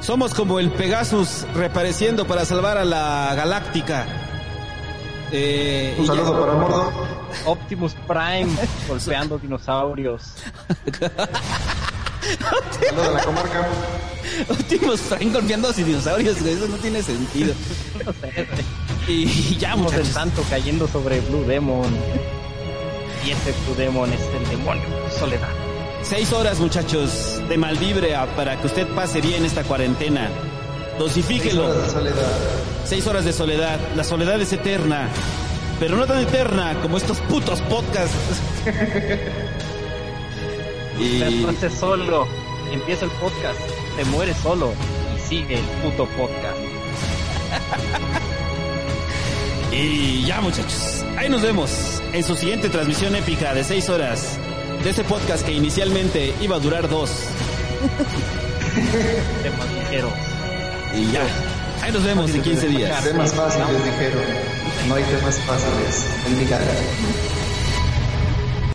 Somos 0.00 0.34
como 0.34 0.58
el 0.60 0.70
Pegasus 0.70 1.46
reapareciendo 1.54 2.26
para 2.26 2.44
salvar 2.44 2.76
a 2.76 2.84
la 2.84 3.32
galáctica. 3.36 4.06
Eh, 5.32 5.94
Un 5.98 6.06
ya- 6.06 6.12
saludo 6.14 6.40
para 6.40 6.52
Mordo. 6.54 6.92
Optimus 7.46 7.94
Prime 8.06 8.48
golpeando 8.88 9.38
dinosaurios. 9.38 10.34
A 12.96 13.10
la 13.10 13.20
comarca. 13.22 13.68
Optimus 14.48 15.00
Prime 15.02 15.32
golpeando 15.32 15.68
a 15.68 15.70
los 15.70 15.76
dinosaurios, 15.76 16.40
güey, 16.40 16.54
eso 16.54 16.66
no 16.68 16.76
tiene 16.76 17.02
sentido. 17.02 17.54
No 18.04 18.12
sé, 18.12 18.46
güey. 19.06 19.24
Y 19.26 19.56
ya, 19.58 19.74
Vemos 19.74 19.92
el 19.92 19.98
muchachos. 19.98 20.14
santo 20.14 20.42
cayendo 20.48 20.88
sobre 20.88 21.20
Blue 21.20 21.44
Demon. 21.44 21.94
Y 23.24 23.30
ese 23.30 23.52
Blue 23.64 23.74
Demon 23.76 24.12
es 24.12 24.20
el 24.20 24.48
demonio, 24.48 24.84
Soledad. 25.18 25.48
Seis 26.02 26.32
horas, 26.32 26.58
muchachos, 26.58 27.40
de 27.48 27.56
malvibra 27.56 28.26
para 28.36 28.60
que 28.60 28.66
usted 28.66 28.86
pase 28.88 29.20
bien 29.20 29.44
esta 29.44 29.62
cuarentena. 29.62 30.28
Dosifíquelo. 30.98 31.64
Horas 31.66 31.86
de 31.86 31.90
soledad. 31.92 32.32
Seis 32.86 33.06
horas 33.06 33.24
de 33.24 33.32
soledad. 33.32 33.78
La 33.96 34.04
soledad 34.04 34.40
es 34.40 34.52
eterna. 34.52 35.08
Pero 35.80 35.96
no 35.96 36.06
tan 36.06 36.18
eterna 36.20 36.76
como 36.82 36.96
estos 36.98 37.18
putos 37.20 37.60
podcasts. 37.62 38.14
y 40.98 41.44
Te 41.60 41.70
solo, 41.70 42.26
empieza 42.72 43.04
el 43.04 43.10
podcast, 43.12 43.60
te 43.96 44.04
mueres 44.06 44.36
solo 44.38 44.72
y 45.16 45.20
sigue 45.28 45.58
el 45.58 45.64
puto 45.82 46.06
podcast. 46.16 46.58
Y 49.76 50.24
ya 50.24 50.40
muchachos, 50.40 51.04
ahí 51.16 51.28
nos 51.28 51.42
vemos 51.42 52.00
en 52.12 52.22
su 52.22 52.36
siguiente 52.36 52.68
transmisión 52.68 53.16
épica 53.16 53.52
de 53.54 53.64
6 53.64 53.88
horas 53.88 54.38
de 54.84 54.90
este 54.90 55.02
podcast 55.02 55.44
que 55.44 55.50
inicialmente 55.50 56.32
iba 56.40 56.54
a 56.54 56.60
durar 56.60 56.88
dos. 56.88 57.10
Temas 59.42 59.72
ligeros. 59.72 60.12
Y 60.94 61.10
ya, 61.10 61.22
ahí 61.82 61.90
nos 61.90 62.04
vemos 62.04 62.32
en 62.32 62.42
15 62.42 62.68
días. 62.68 63.02
Temas 63.02 63.34
fáciles, 63.34 63.84
dijeron. 63.84 64.22
No 64.88 64.94
hay 64.94 65.02
temas 65.02 65.40
fáciles. 65.40 66.06
En 66.26 66.38
mi 66.38 66.44
cara. 66.44 66.64